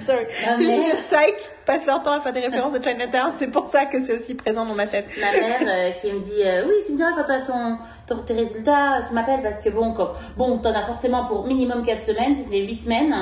Sorry. 0.06 0.26
Ma 0.46 0.58
juste 0.58 0.70
mère- 0.78 0.92
que 0.92 0.96
Psych 0.98 1.36
passe 1.66 1.86
leur 1.88 2.04
temps 2.04 2.14
à 2.14 2.22
faire 2.22 2.32
des 2.34 2.40
références 2.42 2.76
à 2.76 2.82
Chinatown. 2.82 3.34
C'est 3.36 3.48
pour 3.52 3.68
ça 3.68 3.86
que 3.86 4.02
c'est 4.04 4.18
aussi 4.18 4.36
présent 4.36 4.64
dans 4.66 4.76
ma 4.76 4.86
tête. 4.88 5.08
Ma 5.20 5.32
mère 5.32 5.62
euh, 5.68 5.92
qui 6.00 6.12
me 6.12 6.20
dit 6.22 6.44
euh, 6.44 6.66
oui 6.68 6.74
tu 6.86 6.92
me 6.94 6.98
diras 6.98 7.12
quand 7.16 7.24
tu 7.26 7.32
as 7.32 7.42
ton, 7.42 7.78
ton- 8.08 8.22
tes 8.24 8.34
résultats 8.36 9.02
tu 9.08 9.14
m'appelles 9.16 9.42
parce 9.42 9.58
que 9.60 9.70
bon 9.70 9.94
quand, 9.94 10.12
bon 10.38 10.60
t'en 10.60 10.74
as 10.76 10.84
forcément 10.86 11.26
pour 11.26 11.48
minimum 11.48 11.84
4 11.84 12.00
semaines 12.02 12.36
si 12.36 12.44
c'est 12.50 12.60
8 12.60 12.76
semaines 12.76 13.16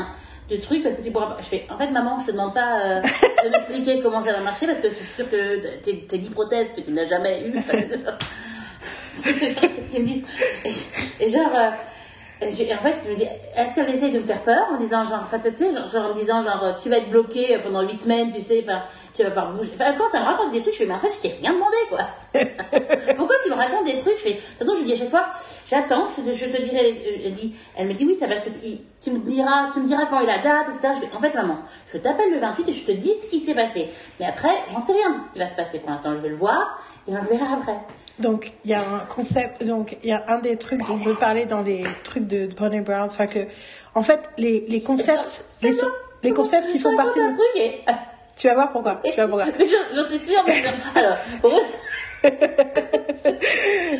de 0.49 0.57
trucs 0.57 0.83
parce 0.83 0.95
que 0.95 1.01
tu 1.01 1.11
pourras 1.11 1.35
pas 1.35 1.41
je 1.41 1.47
fais 1.47 1.65
en 1.69 1.77
fait 1.77 1.89
maman 1.91 2.19
je 2.19 2.25
te 2.27 2.31
demande 2.31 2.53
pas 2.53 2.81
euh, 2.81 3.01
de 3.43 3.49
m'expliquer 3.49 4.01
comment 4.01 4.21
ça 4.23 4.33
va 4.33 4.41
marcher 4.41 4.67
parce 4.67 4.79
que 4.79 4.89
je 4.89 4.95
suis 4.95 5.05
sûre 5.05 5.29
que 5.29 5.81
tes, 5.81 6.05
tes 6.05 6.17
10 6.17 6.29
prothèses 6.29 6.73
que 6.73 6.81
tu 6.81 6.91
n'as 6.91 7.05
jamais 7.05 7.47
eu 7.47 7.57
enfin, 7.57 7.77
qu'ils 9.91 10.03
me 10.03 10.09
et, 10.65 10.73
et 11.19 11.29
genre 11.29 11.55
euh, 11.55 11.69
j'ai- 12.41 12.73
en 12.73 12.79
fait, 12.79 12.95
je 13.05 13.11
me 13.11 13.15
dis, 13.15 13.25
est-ce 13.55 13.73
qu'elle 13.75 13.89
essaye 13.89 14.11
de 14.11 14.19
me 14.19 14.25
faire 14.25 14.41
peur 14.43 14.67
en 14.71 14.77
disant, 14.77 15.03
genre, 15.03 15.21
enfin, 15.23 15.39
tu 15.39 15.53
sais, 15.55 15.71
genre, 15.73 15.87
genre, 15.87 16.05
en 16.05 16.09
me 16.09 16.13
disant, 16.15 16.41
genre, 16.41 16.75
tu 16.81 16.89
vas 16.89 16.97
être 16.97 17.09
bloqué 17.09 17.57
pendant 17.63 17.81
8 17.81 17.93
semaines, 17.93 18.31
tu 18.33 18.41
sais, 18.41 18.63
enfin, 18.63 18.81
tu 19.13 19.23
vas 19.23 19.31
pas 19.31 19.45
bouger. 19.45 19.71
Enfin, 19.75 19.93
quand 19.97 20.09
ça 20.11 20.19
me 20.19 20.25
raconte 20.25 20.51
des 20.51 20.59
trucs, 20.59 20.73
je 20.73 20.79
fais, 20.79 20.85
mais 20.85 20.95
en 20.95 20.99
fait, 20.99 21.11
je 21.13 21.19
t'ai 21.21 21.35
rien 21.39 21.53
demandé, 21.53 21.77
quoi. 21.89 21.99
Pourquoi 23.15 23.35
tu 23.43 23.49
me 23.49 23.55
racontes 23.55 23.85
des 23.85 23.99
trucs? 24.01 24.17
Je 24.17 24.23
fais, 24.23 24.33
de 24.33 24.35
toute 24.37 24.57
façon, 24.59 24.75
je 24.75 24.83
dis 24.83 24.93
à 24.93 24.95
chaque 24.97 25.09
fois, 25.09 25.27
j'attends, 25.65 26.07
je, 26.09 26.21
te- 26.23 26.33
je 26.35 26.45
te 26.45 26.61
dirai, 26.61 27.21
elle, 27.25 27.33
dit, 27.33 27.55
elle 27.77 27.87
me 27.87 27.93
dit, 27.93 28.05
oui, 28.05 28.15
ça 28.15 28.27
parce 28.27 28.41
que 28.41 28.49
tu 28.49 29.11
me 29.11 29.19
diras, 29.19 29.69
tu 29.73 29.79
me 29.79 29.87
diras 29.87 30.05
quand 30.07 30.19
est 30.19 30.25
la 30.25 30.39
date, 30.39 30.67
etc. 30.75 30.93
Je 31.01 31.07
fais, 31.07 31.15
en 31.15 31.19
fait, 31.19 31.33
maman, 31.33 31.59
je 31.91 31.97
t'appelle 31.97 32.31
le 32.31 32.39
28 32.39 32.67
et 32.67 32.73
je 32.73 32.85
te 32.85 32.91
dis 32.91 33.13
ce 33.21 33.27
qui 33.27 33.39
s'est 33.39 33.53
passé. 33.55 33.89
Mais 34.19 34.25
après, 34.25 34.49
j'en 34.71 34.81
sais 34.81 34.93
rien 34.93 35.11
de 35.11 35.15
ce 35.17 35.31
qui 35.31 35.39
va 35.39 35.47
se 35.47 35.55
passer 35.55 35.79
pour 35.79 35.91
l'instant. 35.91 36.13
Je 36.13 36.19
vais 36.19 36.29
le 36.29 36.35
voir 36.35 36.79
et 37.07 37.11
on 37.11 37.21
le 37.21 37.27
verra 37.27 37.53
après. 37.55 37.77
Donc, 38.19 38.51
il 38.63 38.71
y 38.71 38.73
a 38.73 38.81
un 38.81 38.99
concept, 39.09 39.63
donc, 39.63 39.97
il 40.03 40.09
y 40.09 40.13
a 40.13 40.23
un 40.27 40.37
des 40.37 40.57
trucs 40.57 40.85
dont 40.87 40.99
je 40.99 41.09
veux 41.09 41.15
parler 41.15 41.45
dans 41.45 41.61
les 41.61 41.83
trucs 42.03 42.27
de 42.27 42.47
Brené 42.47 42.81
Brown. 42.81 43.07
Enfin, 43.09 43.25
que, 43.27 43.39
en 43.95 44.03
fait, 44.03 44.19
les, 44.37 44.65
les 44.67 44.81
concepts, 44.81 45.43
les, 45.61 45.73
so- 45.73 45.87
les 46.21 46.31
concepts 46.31 46.69
qui 46.69 46.79
font 46.79 46.95
partie 46.95 47.19
de. 47.19 47.25
truc 47.33 47.49
et. 47.55 47.79
Tu 48.37 48.47
vas 48.47 48.53
voir 48.55 48.71
pourquoi. 48.71 49.01
Tu 49.03 49.15
vas 49.17 49.25
voir 49.25 49.47
pourquoi. 49.57 49.65
J'en 49.95 50.07
suis 50.07 50.19
sûre. 50.19 50.43
mais. 50.47 50.63
Alors, 50.95 51.17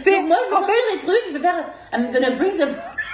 C'est, 0.04 0.22
moi, 0.22 0.38
je 0.50 0.56
vais 0.56 0.66
fait, 0.66 0.94
des 0.94 1.00
trucs, 1.06 1.24
je 1.30 1.34
vais 1.34 1.40
faire. 1.40 1.66
I'm 1.94 2.12
gonna 2.12 2.32
bring 2.32 2.56
the. 2.58 2.68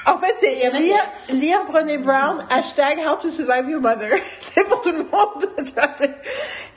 en 0.06 0.18
fait, 0.18 0.36
c'est 0.40 0.70
lire, 0.80 0.98
lire 1.30 1.66
Brené 1.66 1.98
Brown, 1.98 2.46
hashtag 2.50 3.00
how 3.00 3.16
to 3.16 3.30
survive 3.30 3.70
your 3.70 3.82
mother. 3.82 4.10
c'est 4.40 4.64
pour 4.66 4.82
tout 4.82 4.92
le 4.92 5.00
monde. 5.04 5.46
Tu 5.66 5.72
vois, 5.74 5.90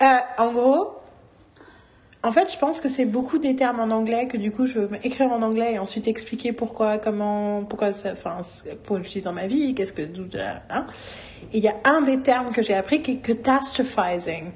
euh, 0.02 0.18
en 0.38 0.52
gros, 0.52 0.96
en 2.24 2.30
fait, 2.30 2.52
je 2.52 2.58
pense 2.58 2.80
que 2.80 2.88
c'est 2.88 3.04
beaucoup 3.04 3.38
des 3.38 3.56
termes 3.56 3.80
en 3.80 3.90
anglais 3.94 4.28
que 4.28 4.36
du 4.36 4.52
coup, 4.52 4.66
je 4.66 4.78
veux 4.78 4.98
écrire 5.02 5.32
en 5.32 5.42
anglais 5.42 5.74
et 5.74 5.78
ensuite 5.78 6.06
expliquer 6.06 6.52
pourquoi, 6.52 6.98
comment, 6.98 7.64
pourquoi 7.64 7.92
ça, 7.92 8.12
enfin, 8.12 8.38
pourquoi 8.84 9.02
j'utilise 9.02 9.24
dans 9.24 9.32
ma 9.32 9.48
vie, 9.48 9.74
qu'est-ce 9.74 9.92
que, 9.92 10.02
hein. 10.70 10.86
Et 11.52 11.58
il 11.58 11.64
y 11.64 11.68
a 11.68 11.74
un 11.84 12.02
des 12.02 12.20
termes 12.20 12.52
que 12.52 12.62
j'ai 12.62 12.74
appris 12.74 13.02
qui 13.02 13.12
est 13.12 13.16
catastrophizing. 13.16 14.52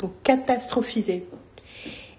Donc, 0.00 0.12
catastrophiser. 0.24 1.26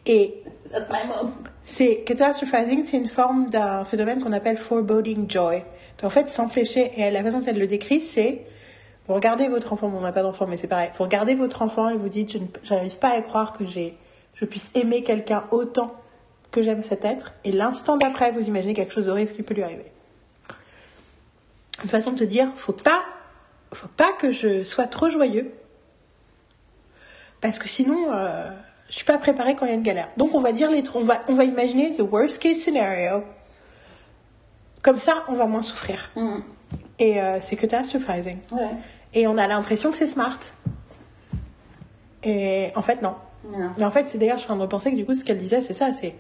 Et 0.06 0.42
That's 0.72 0.90
my 0.90 1.08
mom. 1.08 1.34
c'est 1.66 2.04
catastrophizing, 2.06 2.84
c'est 2.84 2.98
une 2.98 3.08
forme 3.08 3.50
d'un 3.50 3.84
phénomène 3.84 4.24
qu'on 4.24 4.32
appelle 4.32 4.58
foreboding 4.58 5.30
joy. 5.30 5.64
Donc, 5.98 6.06
en 6.06 6.10
fait, 6.10 6.30
s'empêcher, 6.30 6.94
et 6.96 7.12
la 7.12 7.24
façon 7.24 7.42
dont 7.42 7.46
elle 7.48 7.60
le 7.60 7.68
décrit, 7.68 8.00
c'est 8.00 8.46
vous 9.08 9.14
regardez 9.14 9.48
votre 9.50 9.74
enfant, 9.74 9.90
bon, 9.90 9.98
on 9.98 10.02
n'a 10.02 10.12
pas 10.12 10.24
d'enfant, 10.24 10.48
mais 10.48 10.58
c'est 10.58 10.68
pareil. 10.68 10.90
Vous 10.98 11.04
regardez 11.04 11.36
votre 11.36 11.62
enfant 11.62 11.90
et 11.90 11.98
vous 11.98 12.10
dites, 12.10 12.32
je 12.32 12.40
j'arrive 12.64 12.98
pas 12.98 13.10
à 13.10 13.22
croire 13.22 13.54
que 13.54 13.66
j'ai, 13.66 13.98
je 14.36 14.46
puisse 14.46 14.72
aimer 14.76 15.04
quelqu'un 15.04 15.46
autant 15.52 15.96
que 16.52 16.62
j'aime 16.62 16.84
cet 16.84 17.04
être, 17.04 17.34
et 17.44 17.52
l'instant 17.52 17.98
d'après, 17.98 18.32
vous 18.32 18.48
imaginez 18.48 18.74
quelque 18.74 18.94
chose 18.94 19.08
d'horrible 19.08 19.34
qui 19.34 19.44
peut 19.44 19.54
lui 19.54 19.64
arriver. 19.64 19.92
Une 21.84 21.90
façon 21.90 22.12
de 22.12 22.20
te 22.20 22.24
dire, 22.24 22.48
faut 22.56 22.74
pas, 22.74 23.04
faut 23.74 23.90
pas 23.90 24.14
que 24.14 24.32
je 24.32 24.64
sois 24.64 24.88
trop 24.88 25.10
joyeux, 25.10 25.52
parce 27.42 27.60
que 27.60 27.68
sinon, 27.68 28.14
euh, 28.14 28.50
je 28.90 28.96
suis 28.96 29.06
pas 29.06 29.18
préparée 29.18 29.56
quand 29.56 29.66
il 29.66 29.70
y 29.70 29.72
a 29.72 29.76
une 29.76 29.84
galère. 29.84 30.10
Donc 30.18 30.34
on 30.36 30.40
va 30.40 30.52
dire 30.52 30.72
les, 30.72 30.84
on 30.94 31.04
va, 31.04 31.22
on 31.28 31.34
va 31.34 31.44
imaginer 31.44 31.92
the 31.92 32.02
worst 32.02 32.42
case 32.42 32.58
scenario. 32.58 33.24
Comme 34.82 34.98
ça, 34.98 35.26
on 35.28 35.34
va 35.34 35.46
moins 35.46 35.62
souffrir. 35.62 36.12
Mhm. 36.16 36.44
Et 37.00 37.22
euh, 37.22 37.40
c'est 37.42 37.56
catastrophizing. 37.56 38.38
Ouais. 38.52 38.70
Et 39.14 39.28
on 39.28 39.38
a 39.38 39.48
l'impression 39.48 39.92
que 39.92 39.98
c'est 39.98 40.08
smart. 40.08 40.40
Et 42.24 42.72
en 42.76 42.82
fait, 42.82 43.02
non. 43.02 43.16
Non. 43.52 43.70
Mais 43.78 43.86
en 43.86 43.92
fait, 43.92 44.10
c'est 44.10 44.18
d'ailleurs, 44.18 44.38
je 44.38 44.44
suis 44.44 44.52
en 44.52 44.56
train 44.56 44.66
de 44.66 44.70
penser 44.70 44.92
que 44.92 44.96
du 44.96 45.06
coup, 45.06 45.16
ce 45.16 45.24
qu'elle 45.24 45.38
disait, 45.38 45.62
c'est 45.62 45.74
ça, 45.74 45.94
c'est 45.94 46.16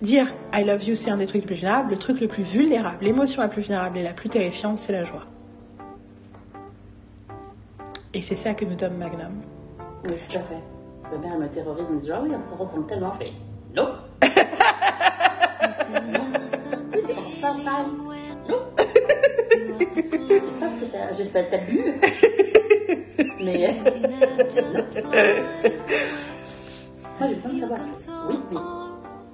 dire 0.00 0.26
I 0.54 0.62
love 0.64 0.84
you, 0.84 0.94
c'est 0.94 1.10
un 1.10 1.16
des 1.16 1.26
trucs 1.26 1.42
les 1.42 1.46
plus 1.46 1.56
vulnérables. 1.56 1.90
Le 1.90 1.98
truc 1.98 2.20
le 2.20 2.28
plus 2.28 2.44
vulnérable, 2.44 3.04
l'émotion 3.04 3.42
la 3.42 3.48
plus 3.48 3.62
vulnérable 3.62 3.98
et 3.98 4.02
la 4.02 4.12
plus 4.12 4.28
terrifiante, 4.28 4.78
c'est 4.78 4.92
la 4.92 5.04
joie. 5.04 5.24
Et 8.14 8.22
c'est 8.22 8.36
ça 8.36 8.54
que 8.54 8.64
nous 8.64 8.76
donne 8.76 8.96
Magnum. 8.96 9.42
Oui, 10.04 10.12
tout 10.30 10.38
à 10.38 10.40
fait. 10.40 10.62
Ma 11.10 11.18
mère 11.18 11.32
elle 11.34 11.40
me 11.40 11.48
terrorise 11.48 11.86
en 11.88 11.92
me 11.92 11.98
disant, 11.98 12.14
ah 12.18 12.22
oui, 12.22 12.30
on 12.34 12.40
se 12.40 12.54
ressemble 12.54 12.86
tellement. 12.86 13.12
Je 13.14 13.18
fais, 13.26 13.32
non. 13.74 13.88
C'est 16.46 17.40
pas 17.40 17.54
pareil. 17.64 17.86
Non. 18.48 18.60
C'est 19.80 20.02
pas 20.02 20.68
ce 20.68 20.74
que 20.80 20.86
j'ai 21.16 21.24
pas 21.24 21.42
t'as 21.44 21.58
bu. 21.68 21.80
Mais. 23.40 23.74
euh, 27.20 27.26
Moi, 27.26 27.28
j'ai 27.28 27.34
besoin 27.34 27.52
de 27.52 27.92
savoir. 27.94 28.28
Oui, 28.28 28.38
mais 28.50 28.58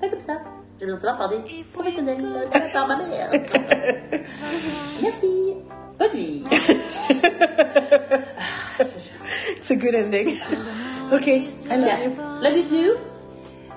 pas 0.00 0.08
comme 0.10 0.20
ça. 0.20 0.34
J'ai 0.80 0.86
besoin 0.86 0.98
de 0.98 1.02
savoir 1.06 1.18
par 1.18 1.28
des 1.28 1.64
professionnels, 1.72 2.24
pas 2.50 2.60
par 2.72 2.88
ma 2.88 3.06
mère. 3.06 3.30
Merci. 5.02 5.54
Bonne 5.98 6.12
nuit. 6.14 6.44
It's 9.56 9.70
a 9.70 9.76
good 9.76 9.94
ending. 9.94 10.36
ok, 11.12 11.26
I 11.26 11.46
love 11.76 11.84
Bien. 11.84 12.02
you. 12.02 12.10
Love 12.42 12.56
you 12.56 12.64
too. 12.64 12.94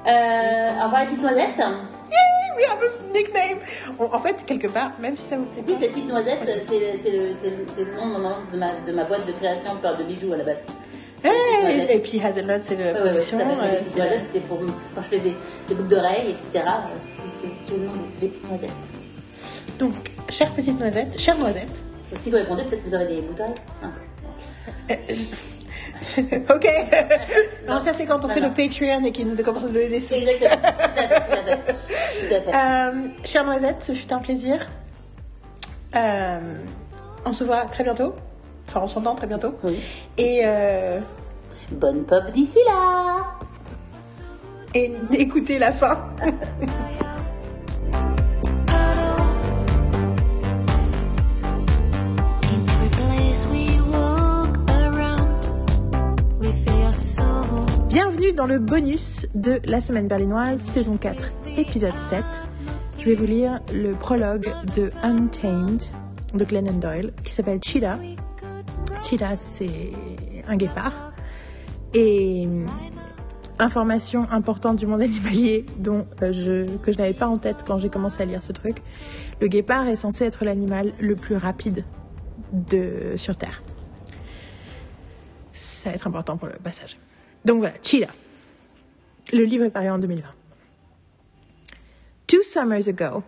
Euh, 0.08 0.80
au 0.82 0.86
revoir 0.86 1.02
les 1.02 1.08
petites 1.08 1.22
noisettes. 1.22 1.58
Yay, 1.58 2.58
we 2.58 2.64
have 2.66 2.82
a 2.82 3.14
nickname. 3.14 3.60
On- 4.00 4.12
en 4.14 4.20
fait, 4.20 4.44
quelque 4.46 4.68
part, 4.68 4.92
même 5.00 5.16
si 5.18 5.24
ça 5.30 5.38
vous 5.38 5.46
plaît 5.46 5.64
Oui, 5.68 5.74
pas. 5.74 5.80
petites 5.88 6.08
noisettes, 6.08 6.64
c'est 6.68 6.80
le, 6.80 7.32
c'est 7.36 7.84
le, 7.84 7.92
nom 7.96 8.08
de, 8.52 8.58
ma, 8.58 8.68
de 8.86 8.92
ma 8.94 9.04
boîte 9.04 9.26
de 9.28 9.34
création 9.34 9.76
de 9.76 10.04
bijoux 10.04 10.34
à 10.34 10.38
la 10.38 10.44
base. 10.46 10.66
Hey, 11.24 11.88
et 11.90 12.00
puis 12.00 12.22
Hazelnut, 12.22 12.64
c'est 12.64 12.76
le 12.76 12.92
production. 12.92 13.40
euh, 13.40 13.56
noisettes, 13.56 14.22
c'était 14.32 14.46
pour 14.46 14.60
quand 14.60 15.02
je 15.02 15.08
fais 15.08 15.20
des, 15.20 15.36
des 15.68 15.76
boucles 15.76 15.88
d'oreilles, 15.90 16.32
etc. 16.32 16.52
C'est- 16.54 17.24
C'est 17.42 17.52
c'est 17.68 17.78
le 17.78 17.86
nom 17.86 17.92
des 18.20 18.28
petites 18.28 18.48
noisettes. 18.50 18.72
Donc, 19.80 19.94
chère 20.30 20.52
petite 20.54 20.80
noisette, 20.80 21.20
chère 21.20 21.38
noisette. 21.38 21.70
Si 22.16 22.30
vous 22.30 22.38
répondez, 22.38 22.64
peut-être 22.64 22.84
que 22.84 22.90
vous 22.90 22.96
aurez 22.96 23.08
des 23.08 23.22
boucles 23.22 23.36
d'oreilles. 23.38 23.56
Non. 26.18 26.24
ok. 26.56 26.68
non, 27.68 27.80
ça 27.82 27.94
c'est 27.94 28.06
quand 28.06 28.24
on 28.24 28.28
Non, 28.28 28.34
fait 28.34 28.40
non. 28.40 28.48
le 28.50 28.54
Patreon 28.54 29.04
et 29.06 29.12
qu'il 29.12 29.28
nous 29.28 29.44
commence 29.44 29.64
à 29.64 29.68
donner 29.68 29.90
des 29.90 30.00
sous. 30.02 30.14
Exactement. 30.14 30.56
Tout 30.62 31.00
à 31.00 31.04
fait. 31.08 31.20
Tout 31.20 31.34
à 31.34 31.44
fait. 31.44 31.74
Tout 32.28 32.34
à 32.36 32.42
fait. 32.42 32.56
Euh, 32.56 33.08
chère 33.24 33.44
noisette, 33.46 33.78
ce 33.84 33.92
fut 33.94 34.12
un 34.14 34.20
plaisir. 34.20 34.66
Euh, 35.96 36.40
on 37.26 37.34
se 37.34 37.44
voit 37.44 37.66
très 37.66 37.84
bientôt. 37.84 38.14
Enfin, 38.78 38.86
on 38.86 38.88
s'entend 38.90 39.16
très 39.16 39.26
bientôt. 39.26 39.56
Oui. 39.64 39.80
Et, 40.20 40.42
euh, 40.44 41.00
Bonne 41.72 42.04
pop 42.04 42.24
d'ici 42.32 42.60
là. 42.68 43.26
et 44.76 44.94
écoutez 45.14 45.58
la 45.58 45.72
fin. 45.72 45.98
Bienvenue 57.90 58.32
dans 58.34 58.46
le 58.46 58.60
bonus 58.60 59.26
de 59.34 59.60
la 59.66 59.82
semaine 59.82 60.08
berlinoise, 60.08 60.62
saison 60.62 60.98
4, 60.98 61.32
épisode 61.58 61.98
7. 61.98 62.24
Je 63.00 63.06
vais 63.06 63.16
vous 63.16 63.26
lire 63.26 63.60
le 63.74 63.94
prologue 63.94 64.54
de 64.76 64.92
Untamed 65.02 65.82
de 66.36 66.46
Glennon 66.46 66.78
Doyle 66.78 67.12
qui 67.24 67.34
s'appelle 67.34 67.60
Cheetah. 67.64 67.98
Cheetah, 69.08 69.38
c'est 69.38 69.94
un 70.50 70.58
guépard. 70.58 71.14
Et 71.94 72.44
hum, 72.46 72.66
information 73.58 74.30
importante 74.32 74.76
du 74.76 74.86
monde 74.86 75.02
animalier 75.02 75.66
dont 75.78 76.06
euh, 76.22 76.68
que 76.84 76.92
je 76.92 76.98
n'avais 76.98 77.14
pas 77.14 77.28
en 77.28 77.38
tête 77.38 77.64
quand 77.66 77.80
j'ai 77.80 77.88
commencé 77.88 78.22
à 78.22 78.26
lire 78.26 78.44
ce 78.44 78.52
truc. 78.52 78.82
Le 79.40 79.48
guépard 79.48 79.88
est 79.88 79.96
censé 79.96 80.26
être 80.26 80.44
l'animal 80.44 80.92
le 81.00 81.16
plus 81.16 81.38
rapide 81.38 81.86
de, 82.52 83.14
sur 83.16 83.38
Terre. 83.38 83.64
Ça 85.54 85.90
va 85.90 85.96
être 85.96 86.08
important 86.08 86.36
pour 86.36 86.50
le 86.50 86.56
passage. 86.56 86.98
Donc 87.46 87.60
voilà, 87.60 87.76
Cheetah. 87.82 88.12
Le 89.32 89.44
livre 89.46 89.64
est 89.64 89.70
paru 89.70 89.90
en 89.90 90.00
2020. 90.00 90.28
Two 92.28 92.44
summers 92.44 92.90
ago, 92.90 93.24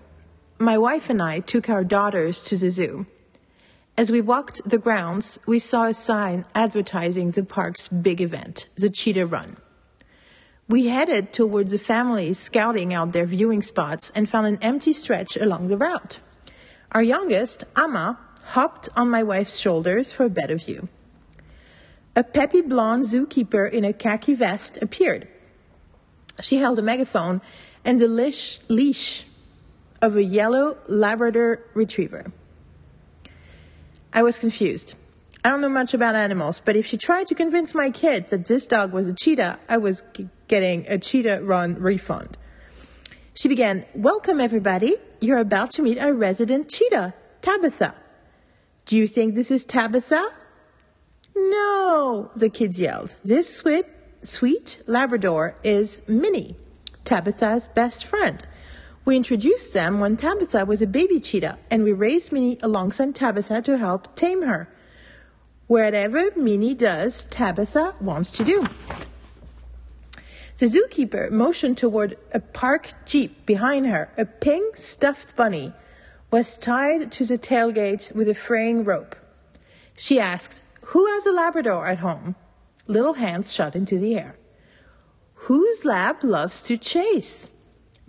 my 0.59 0.75
wife 0.75 1.09
and 1.09 1.22
I 1.22 1.40
took 1.40 1.69
our 1.69 1.85
daughters 1.85 2.43
to 2.49 2.58
the 2.58 2.69
zoo. 2.69 3.06
As 4.00 4.14
we 4.14 4.22
walked 4.22 4.61
the 4.64 4.78
grounds, 4.78 5.40
we 5.45 5.60
saw 5.60 5.84
a 5.84 5.94
sign 5.94 6.45
advertising 6.56 7.32
the 7.32 7.44
park's 7.44 7.90
big 7.90 8.22
event, 8.22 8.69
the 8.76 8.90
Cheetah 8.90 9.26
Run. 9.26 9.58
We 10.69 10.88
headed 10.88 11.34
towards 11.34 11.74
the 11.74 11.80
families 11.80 12.40
scouting 12.40 12.94
out 12.94 13.11
their 13.11 13.26
viewing 13.26 13.61
spots 13.61 14.10
and 14.16 14.30
found 14.30 14.48
an 14.48 14.58
empty 14.61 14.94
stretch 14.94 15.36
along 15.36 15.68
the 15.68 15.76
route. 15.76 16.22
Our 16.94 17.03
youngest, 17.03 17.66
Amma, 17.76 18.18
hopped 18.56 18.88
on 18.95 19.10
my 19.10 19.22
wife's 19.22 19.58
shoulders 19.58 20.14
for 20.14 20.24
a 20.24 20.30
better 20.30 20.56
view. 20.56 20.88
A 22.16 22.24
peppy 22.24 22.61
blonde 22.61 23.03
zookeeper 23.03 23.69
in 23.69 23.84
a 23.84 23.92
khaki 23.92 24.34
vest 24.34 24.78
appeared. 24.82 25.28
She 26.40 26.56
held 26.56 26.80
a 26.80 26.82
megaphone 26.82 27.42
and 27.84 28.00
the 28.00 28.08
leash, 28.08 28.61
leash 28.69 29.26
of 30.02 30.16
a 30.16 30.24
yellow 30.24 30.78
Labrador 30.88 31.66
retriever. 31.74 32.32
I 34.13 34.23
was 34.23 34.39
confused. 34.39 34.95
I 35.43 35.49
don't 35.49 35.61
know 35.61 35.69
much 35.69 35.93
about 35.93 36.15
animals, 36.15 36.61
but 36.63 36.75
if 36.75 36.85
she 36.85 36.97
tried 36.97 37.27
to 37.27 37.35
convince 37.35 37.73
my 37.73 37.91
kid 37.91 38.27
that 38.29 38.47
this 38.47 38.67
dog 38.67 38.91
was 38.91 39.07
a 39.07 39.13
cheetah, 39.13 39.59
I 39.69 39.77
was 39.77 40.03
g- 40.13 40.27
getting 40.47 40.85
a 40.88 40.97
cheetah 40.97 41.41
run 41.43 41.75
refund. 41.75 42.38
She 43.33 43.47
began, 43.47 43.85
Welcome, 43.95 44.41
everybody. 44.41 44.97
You're 45.21 45.38
about 45.38 45.71
to 45.71 45.81
meet 45.81 45.97
our 45.97 46.13
resident 46.13 46.69
cheetah, 46.69 47.13
Tabitha. 47.41 47.95
Do 48.85 48.97
you 48.97 49.07
think 49.07 49.35
this 49.35 49.51
is 49.51 49.63
Tabitha? 49.63 50.29
No, 51.35 52.31
the 52.35 52.49
kids 52.49 52.79
yelled. 52.79 53.15
This 53.23 53.55
sweet, 53.55 53.85
sweet 54.23 54.81
Labrador 54.88 55.55
is 55.63 56.01
Minnie, 56.07 56.57
Tabitha's 57.05 57.69
best 57.69 58.03
friend. 58.03 58.45
We 59.09 59.15
introduced 59.15 59.73
them 59.73 59.99
when 59.99 60.17
Tabitha 60.17 60.65
was 60.65 60.83
a 60.83 60.85
baby 60.85 61.19
cheetah, 61.19 61.57
and 61.71 61.83
we 61.83 61.93
raised 61.93 62.31
Minnie 62.31 62.59
alongside 62.61 63.15
Tabitha 63.15 63.59
to 63.63 63.79
help 63.79 64.15
tame 64.15 64.43
her. 64.43 64.69
Whatever 65.65 66.29
Minnie 66.35 66.75
does, 66.75 67.23
Tabitha 67.31 67.95
wants 67.99 68.29
to 68.33 68.43
do. 68.43 68.67
The 70.57 70.67
zookeeper 70.67 71.31
motioned 71.31 71.75
toward 71.75 72.19
a 72.35 72.39
parked 72.39 72.93
jeep 73.07 73.47
behind 73.47 73.88
her. 73.88 74.11
A 74.15 74.25
pink 74.25 74.77
stuffed 74.77 75.35
bunny 75.35 75.73
was 76.29 76.55
tied 76.55 77.11
to 77.13 77.25
the 77.25 77.39
tailgate 77.39 78.13
with 78.13 78.29
a 78.29 78.35
fraying 78.35 78.83
rope. 78.83 79.15
She 79.95 80.19
asked, 80.19 80.61
Who 80.93 81.07
has 81.07 81.25
a 81.25 81.31
Labrador 81.31 81.88
at 81.88 81.97
home? 81.97 82.35
Little 82.85 83.13
hands 83.13 83.51
shot 83.51 83.75
into 83.75 83.97
the 83.97 84.15
air. 84.15 84.35
Whose 85.49 85.83
lab 85.83 86.23
loves 86.23 86.61
to 86.61 86.77
chase? 86.77 87.49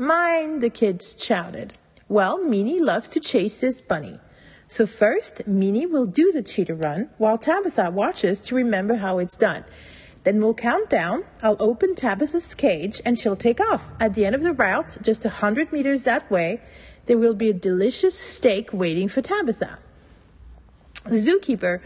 Mine, 0.00 0.60
the 0.60 0.70
kids 0.70 1.14
shouted. 1.22 1.74
Well, 2.08 2.42
Minnie 2.42 2.80
loves 2.80 3.10
to 3.10 3.20
chase 3.20 3.60
this 3.60 3.82
bunny. 3.82 4.18
So 4.66 4.86
first, 4.86 5.46
Minnie 5.46 5.84
will 5.84 6.06
do 6.06 6.32
the 6.32 6.40
cheetah 6.40 6.74
run 6.74 7.10
while 7.18 7.36
Tabitha 7.36 7.90
watches 7.90 8.40
to 8.40 8.54
remember 8.54 8.94
how 8.94 9.18
it's 9.18 9.36
done. 9.36 9.62
Then 10.24 10.40
we'll 10.40 10.54
count 10.54 10.88
down. 10.88 11.24
I'll 11.42 11.58
open 11.60 11.94
Tabitha's 11.94 12.54
cage 12.54 13.02
and 13.04 13.18
she'll 13.18 13.36
take 13.36 13.60
off. 13.60 13.84
At 14.00 14.14
the 14.14 14.24
end 14.24 14.34
of 14.34 14.42
the 14.42 14.54
route, 14.54 14.96
just 15.02 15.26
a 15.26 15.28
hundred 15.28 15.70
meters 15.70 16.04
that 16.04 16.30
way, 16.30 16.62
there 17.04 17.18
will 17.18 17.34
be 17.34 17.50
a 17.50 17.52
delicious 17.52 18.18
steak 18.18 18.70
waiting 18.72 19.10
for 19.10 19.20
Tabitha. 19.20 19.80
The 21.04 21.18
zookeeper 21.18 21.82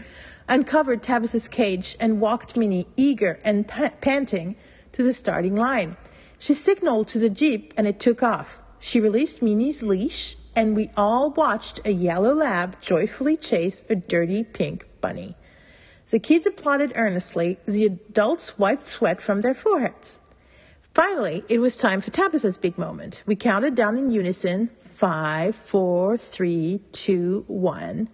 uncovered 0.47 1.03
Tabitha's 1.03 1.49
cage 1.49 1.97
and 1.99 2.21
walked 2.21 2.55
Minnie, 2.55 2.87
eager 2.95 3.41
and 3.43 3.67
pa- 3.67 3.91
panting, 3.99 4.55
to 4.93 5.03
the 5.03 5.11
starting 5.11 5.57
line. 5.57 5.97
She 6.39 6.53
signaled 6.53 7.07
to 7.09 7.19
the 7.19 7.29
jeep 7.29 7.73
and 7.77 7.87
it 7.87 7.99
took 7.99 8.21
off. 8.21 8.59
She 8.79 8.99
released 8.99 9.41
Minnie's 9.41 9.83
leash 9.83 10.37
and 10.55 10.75
we 10.75 10.91
all 10.95 11.31
watched 11.31 11.81
a 11.85 11.91
yellow 11.91 12.33
lab 12.33 12.79
joyfully 12.81 13.37
chase 13.37 13.83
a 13.89 13.95
dirty 13.95 14.43
pink 14.43 14.87
bunny. 15.01 15.35
The 16.09 16.19
kids 16.19 16.45
applauded 16.45 16.93
earnestly. 16.95 17.57
The 17.65 17.85
adults 17.85 18.59
wiped 18.59 18.87
sweat 18.87 19.21
from 19.21 19.41
their 19.41 19.53
foreheads. 19.53 20.19
Finally, 20.93 21.43
it 21.49 21.59
was 21.59 21.77
time 21.77 21.99
for 21.99 22.11
Tabitha's 22.11 22.57
big 22.57 22.77
moment. 22.77 23.21
We 23.25 23.35
counted 23.35 23.75
down 23.75 23.97
in 23.97 24.11
unison 24.11 24.69
five, 24.83 25.55
four, 25.55 26.17
three, 26.17 26.79
two, 26.93 27.43
one. 27.47 28.07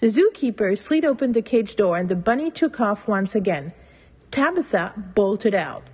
The 0.00 0.08
zookeeper 0.08 0.76
slid 0.76 1.04
open 1.04 1.32
the 1.32 1.42
cage 1.42 1.76
door 1.76 1.96
and 1.96 2.08
the 2.08 2.16
bunny 2.16 2.50
took 2.50 2.80
off 2.80 3.06
once 3.06 3.34
again. 3.34 3.72
Tabitha 4.30 4.92
bolted 5.14 5.54
out, 5.54 5.84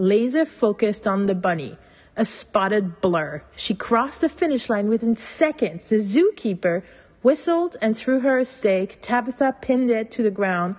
laser 0.00 0.46
focused 0.46 1.06
on 1.06 1.26
the 1.26 1.34
bunny, 1.34 1.76
a 2.16 2.24
spotted 2.24 3.00
blur. 3.00 3.42
She 3.54 3.74
crossed 3.74 4.22
the 4.22 4.28
finish 4.28 4.68
line 4.68 4.88
within 4.88 5.14
seconds. 5.16 5.90
The 5.90 5.96
zookeeper 5.96 6.82
whistled 7.22 7.76
and 7.82 7.96
threw 7.96 8.20
her 8.20 8.38
a 8.38 8.44
steak. 8.44 8.98
Tabitha 9.02 9.56
pinned 9.60 9.90
it 9.90 10.10
to 10.12 10.22
the 10.22 10.30
ground 10.30 10.76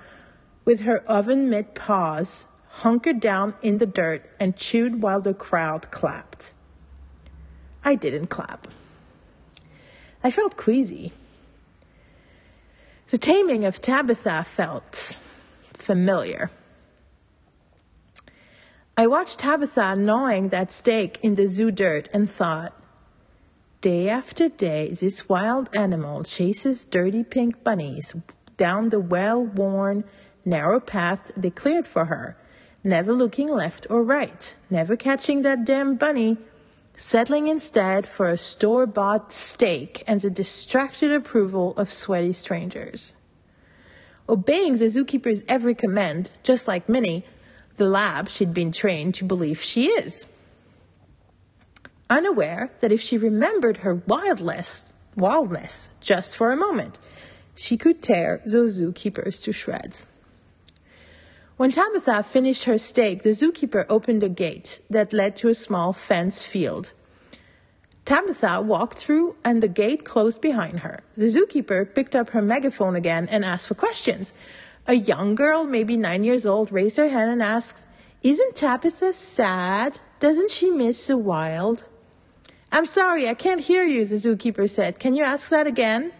with 0.66 0.82
her 0.82 1.00
oven 1.04 1.50
mitt 1.50 1.76
paws, 1.76 2.46
hunkered 2.68 3.20
down 3.20 3.54
in 3.62 3.78
the 3.78 3.86
dirt, 3.86 4.30
and 4.40 4.58
chewed 4.58 5.02
while 5.02 5.22
the 5.22 5.34
crowd 5.34 5.92
clapped. 5.92 6.54
I 7.84 7.96
didn't 7.96 8.28
clap. 8.28 8.68
I 10.24 10.32
felt 10.32 10.58
queasy. 10.58 11.14
The 13.10 13.18
taming 13.18 13.66
of 13.66 13.82
Tabitha 13.82 14.44
felt 14.46 15.20
familiar. 15.74 16.50
I 18.98 19.08
watched 19.08 19.40
Tabitha 19.40 19.96
gnawing 19.96 20.50
that 20.50 20.72
steak 20.72 21.18
in 21.24 21.36
the 21.36 21.48
zoo 21.48 21.72
dirt 21.72 22.10
and 22.14 22.30
thought, 22.30 22.74
day 23.80 24.10
after 24.10 24.50
day, 24.50 24.90
this 24.90 25.30
wild 25.30 25.70
animal 25.74 26.24
chases 26.24 26.84
dirty 26.86 27.24
pink 27.24 27.64
bunnies 27.64 28.14
down 28.58 28.90
the 28.90 29.00
well 29.00 29.42
worn, 29.44 30.04
narrow 30.44 30.80
path 30.80 31.32
they 31.38 31.50
cleared 31.50 31.88
for 31.88 32.06
her, 32.06 32.38
never 32.84 33.14
looking 33.14 33.48
left 33.48 33.88
or 33.90 34.04
right, 34.04 34.56
never 34.70 34.96
catching 34.96 35.42
that 35.42 35.66
damn 35.66 35.96
bunny, 35.96 36.38
settling 36.96 37.48
instead 37.48 38.06
for 38.06 38.30
a 38.30 38.38
store 38.38 38.86
bought 38.86 39.32
steak 39.32 40.04
and 40.06 40.20
the 40.22 40.30
distracted 40.30 41.12
approval 41.12 41.74
of 41.78 41.92
sweaty 41.92 42.34
strangers. 42.34 43.14
Obeying 44.28 44.78
the 44.78 44.86
zookeeper's 44.86 45.44
every 45.48 45.74
command, 45.74 46.30
just 46.44 46.68
like 46.68 46.90
Minnie, 46.90 47.26
the 47.82 47.90
lab 47.90 48.30
she'd 48.30 48.54
been 48.54 48.72
trained 48.72 49.16
to 49.16 49.24
believe 49.24 49.60
she 49.60 49.88
is. 49.88 50.28
Unaware 52.12 52.70
that 52.80 52.92
if 52.92 53.02
she 53.02 53.18
remembered 53.18 53.78
her 53.78 53.96
wildness, 54.06 54.94
wildness 55.16 55.90
just 56.00 56.36
for 56.36 56.52
a 56.52 56.56
moment, 56.56 57.00
she 57.56 57.78
could 57.78 58.00
tear 58.04 58.40
those 58.46 58.80
zookeepers 58.80 59.42
to 59.42 59.52
shreds. 59.52 60.06
When 61.58 61.72
Tabitha 61.72 62.22
finished 62.22 62.66
her 62.66 62.78
steak, 62.78 63.24
the 63.24 63.32
zookeeper 63.32 63.88
opened 63.90 64.22
a 64.22 64.30
gate 64.30 64.80
that 64.88 65.12
led 65.12 65.36
to 65.38 65.50
a 65.50 65.56
small 65.56 65.92
fenced 65.92 66.46
field. 66.46 66.94
Tabitha 68.06 68.62
walked 68.62 69.00
through 69.00 69.38
and 69.44 69.64
the 69.64 69.68
gate 69.68 70.06
closed 70.06 70.40
behind 70.40 70.82
her. 70.82 71.00
The 71.18 71.34
zookeeper 71.34 71.92
picked 71.96 72.16
up 72.16 72.30
her 72.30 72.44
megaphone 72.44 72.96
again 72.96 73.28
and 73.28 73.44
asked 73.44 73.68
for 73.68 73.74
questions. 73.74 74.36
A 74.88 74.96
young 74.96 75.36
girl, 75.36 75.64
maybe 75.64 75.96
nine 75.96 76.24
years 76.24 76.46
old, 76.46 76.72
raised 76.72 76.98
her 76.98 77.10
hand 77.10 77.30
and 77.30 77.42
asked, 77.42 77.84
Isn't 78.24 78.56
Tabitha 78.56 79.14
sad? 79.14 80.00
Doesn't 80.20 80.50
she 80.50 80.70
miss 80.70 81.08
the 81.08 81.18
wild? 81.18 81.86
I'm 82.72 82.86
sorry, 82.86 83.28
I 83.28 83.34
can't 83.34 83.62
hear 83.62 83.84
you, 83.84 84.06
the 84.06 84.16
zookeeper 84.16 84.70
said. 84.70 85.00
Can 85.00 85.16
you 85.16 85.24
ask 85.24 85.50
that 85.50 85.68
again? 85.68 86.14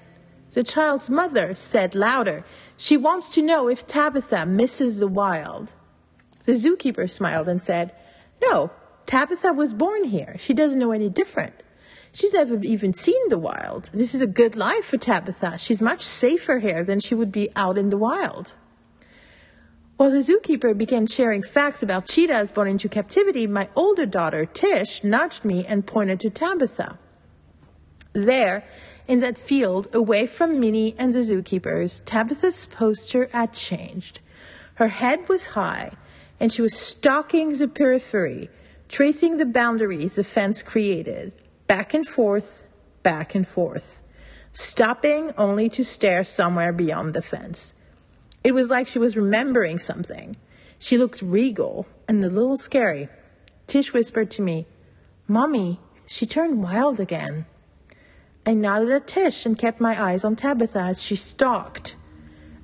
The 0.52 0.64
child's 0.64 1.10
mother 1.10 1.56
said 1.56 1.96
louder, 1.96 2.44
She 2.76 2.98
wants 2.98 3.34
to 3.34 3.42
know 3.42 3.68
if 3.68 3.88
Tabitha 3.88 4.46
misses 4.46 5.00
the 5.00 5.08
wild. 5.08 5.74
The 6.46 6.54
zookeeper 6.54 7.10
smiled 7.10 7.48
and 7.48 7.62
said, 7.62 7.94
No, 8.42 8.72
Tabitha 9.06 9.54
was 9.54 9.74
born 9.74 10.04
here. 10.04 10.36
She 10.38 10.54
doesn't 10.54 10.80
know 10.80 10.92
any 10.92 11.10
different. 11.10 11.61
She's 12.14 12.34
never 12.34 12.60
even 12.62 12.94
seen 12.94 13.30
the 13.30 13.38
wild. 13.38 13.90
This 13.94 14.14
is 14.14 14.22
a 14.22 14.28
good 14.28 14.56
life 14.56 14.86
for 14.86 14.98
Tabitha. 14.98 15.58
She's 15.58 15.82
much 15.82 16.04
safer 16.04 16.60
here 16.60 16.84
than 16.84 17.00
she 17.00 17.16
would 17.16 17.32
be 17.32 17.50
out 17.56 17.78
in 17.78 17.90
the 17.90 17.98
wild. 17.98 18.56
While 19.96 20.12
the 20.12 20.18
zookeeper 20.18 20.78
began 20.78 21.08
sharing 21.08 21.44
facts 21.44 21.84
about 21.84 22.08
cheetahs 22.08 22.52
born 22.52 22.68
into 22.68 22.90
captivity, 22.90 23.48
my 23.48 23.70
older 23.76 24.06
daughter, 24.06 24.46
Tish, 24.46 25.04
nudged 25.04 25.46
me 25.46 25.66
and 25.66 25.86
pointed 25.86 26.20
to 26.22 26.30
Tabitha. 26.30 26.98
There, 28.14 28.66
in 29.08 29.20
that 29.20 29.38
field, 29.38 29.88
away 29.94 30.26
from 30.26 30.60
Minnie 30.60 30.96
and 30.98 31.14
the 31.14 31.20
zookeepers, 31.20 32.02
Tabitha's 32.04 32.66
posture 32.66 33.30
had 33.32 33.54
changed. 33.54 34.20
Her 34.76 34.90
head 34.90 35.30
was 35.30 35.48
high, 35.48 35.92
and 36.40 36.52
she 36.52 36.62
was 36.62 36.76
stalking 36.76 37.54
the 37.54 37.68
periphery, 37.68 38.50
tracing 38.90 39.38
the 39.38 39.46
boundaries 39.46 40.16
the 40.16 40.24
fence 40.24 40.62
created, 40.64 41.32
back 41.72 41.94
and 41.94 42.06
forth, 42.06 42.66
back 43.02 43.34
and 43.34 43.48
forth, 43.48 44.02
stopping 44.52 45.32
only 45.38 45.70
to 45.70 45.86
stare 45.86 46.22
somewhere 46.22 46.74
beyond 46.74 47.14
the 47.14 47.22
fence. 47.22 47.74
It 48.44 48.54
was 48.54 48.70
like 48.70 48.90
she 48.90 49.00
was 49.00 49.16
remembering 49.16 49.80
something. 49.80 50.36
She 50.80 50.98
looked 50.98 51.22
regal 51.22 51.88
and 52.10 52.22
a 52.26 52.30
little 52.30 52.58
scary. 52.58 53.08
Tish 53.68 53.94
whispered 53.94 54.30
to 54.32 54.42
me, 54.42 54.66
Mommy, 55.30 55.80
she 56.06 56.26
turned 56.26 56.62
wild 56.62 57.00
again. 57.00 57.46
I 58.46 58.54
nodded 58.54 58.92
at 58.92 59.08
Tish 59.08 59.46
and 59.46 59.58
kept 59.58 59.80
my 59.80 59.96
eyes 59.98 60.26
on 60.26 60.36
Tabitha 60.36 60.78
as 60.78 61.02
she 61.02 61.16
stalked. 61.16 61.96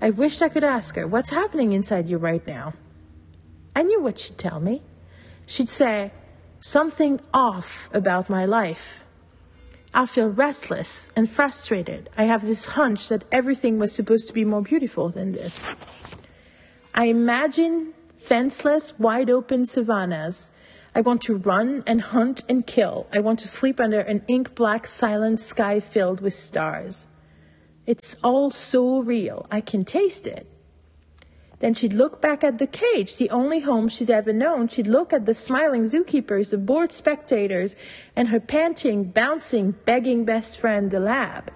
I 0.02 0.10
wished 0.10 0.42
I 0.42 0.50
could 0.50 0.66
ask 0.66 0.98
her, 0.98 1.08
What's 1.08 1.30
happening 1.30 1.72
inside 1.72 2.10
you 2.10 2.18
right 2.18 2.46
now? 2.46 2.74
I 3.74 3.84
knew 3.84 4.02
what 4.02 4.20
she'd 4.20 4.38
tell 4.38 4.60
me. 4.60 4.82
She'd 5.46 5.70
say, 5.70 6.12
Something 6.68 7.22
off 7.34 7.90
about 7.94 8.30
my 8.30 8.44
life. 8.44 9.06
I'll 9.94 10.06
feel 10.06 10.28
restless 10.28 11.10
and 11.16 11.30
frustrated. 11.30 12.10
I 12.18 12.24
have 12.24 12.46
this 12.46 12.66
hunch 12.66 13.08
that 13.08 13.24
everything 13.32 13.80
was 13.80 13.94
supposed 13.94 14.28
to 14.28 14.34
be 14.34 14.44
more 14.44 14.62
beautiful 14.62 15.08
than 15.08 15.32
this. 15.32 15.78
I 16.94 17.06
imagine 17.06 17.94
fenceless, 18.20 19.00
wide 19.00 19.30
open 19.30 19.66
savannas. 19.66 20.52
I 20.94 21.00
want 21.00 21.22
to 21.22 21.38
run 21.38 21.84
and 21.88 22.02
hunt 22.02 22.44
and 22.50 22.68
kill. 22.68 23.08
I 23.14 23.22
want 23.22 23.40
to 23.40 23.48
sleep 23.48 23.80
under 23.80 24.02
an 24.02 24.26
ink 24.28 24.54
black, 24.54 24.88
silent 24.88 25.40
sky 25.40 25.80
filled 25.80 26.20
with 26.20 26.34
stars. 26.34 27.08
It's 27.86 28.18
all 28.22 28.50
so 28.52 29.00
real. 29.00 29.48
I 29.50 29.62
can 29.62 29.86
taste 29.86 30.28
it. 30.28 30.46
Then 31.60 31.74
she'd 31.74 31.94
look 31.94 32.22
back 32.22 32.44
at 32.44 32.60
the 32.60 32.68
cage, 32.68 33.18
the 33.18 33.32
only 33.32 33.62
home 33.62 33.90
she's 33.90 34.10
ever 34.10 34.32
known. 34.32 34.68
She'd 34.68 34.86
look 34.86 35.12
at 35.12 35.26
the 35.26 35.34
smiling 35.34 35.86
zookeepers, 35.86 36.52
the 36.52 36.58
bored 36.58 36.92
spectators, 36.92 37.76
and 38.16 38.28
her 38.28 38.40
panting, 38.40 39.06
bouncing, 39.06 39.72
begging 39.86 40.24
best 40.24 40.60
friend, 40.60 40.92
the 40.92 41.00
lab. 41.00 41.52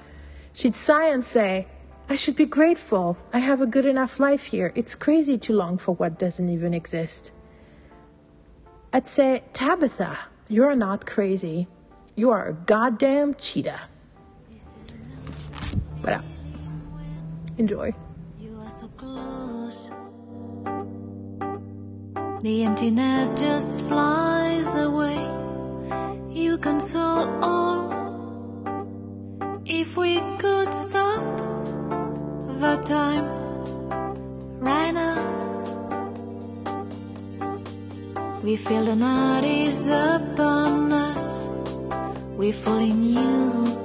She'd 0.53 0.75
sigh 0.75 1.09
and 1.09 1.23
say, 1.23 1.67
I 2.09 2.15
should 2.15 2.35
be 2.35 2.45
grateful. 2.45 3.17
I 3.31 3.39
have 3.39 3.61
a 3.61 3.67
good 3.67 3.85
enough 3.85 4.19
life 4.19 4.45
here. 4.45 4.73
It's 4.75 4.95
crazy 4.95 5.37
to 5.37 5.53
long 5.53 5.77
for 5.77 5.93
what 5.93 6.17
doesn't 6.17 6.49
even 6.49 6.73
exist. 6.73 7.31
I'd 8.91 9.07
say, 9.07 9.43
Tabitha, 9.53 10.17
you're 10.49 10.75
not 10.75 11.05
crazy. 11.05 11.67
You 12.15 12.31
are 12.31 12.49
a 12.49 12.53
goddamn 12.53 13.35
cheetah. 13.35 13.81
Voilà. 16.01 16.17
Uh, 16.17 16.21
enjoy. 17.57 17.93
The 22.41 22.63
emptiness 22.63 23.29
just 23.39 23.69
flies 23.85 24.73
away. 24.73 25.21
You 26.31 26.57
console 26.57 27.29
all. 27.43 27.83
If 29.63 29.95
we 29.95 30.19
could 30.39 30.73
stop 30.73 31.21
the 32.63 32.81
time 32.83 33.27
right 34.59 34.91
now, 34.91 35.21
we 38.41 38.55
feel 38.55 38.85
the 38.85 38.95
night 38.95 39.43
is 39.43 39.85
upon 39.85 40.91
us. 40.91 41.47
We 42.37 42.51
fall 42.51 42.79
in 42.79 43.03
you 43.03 43.80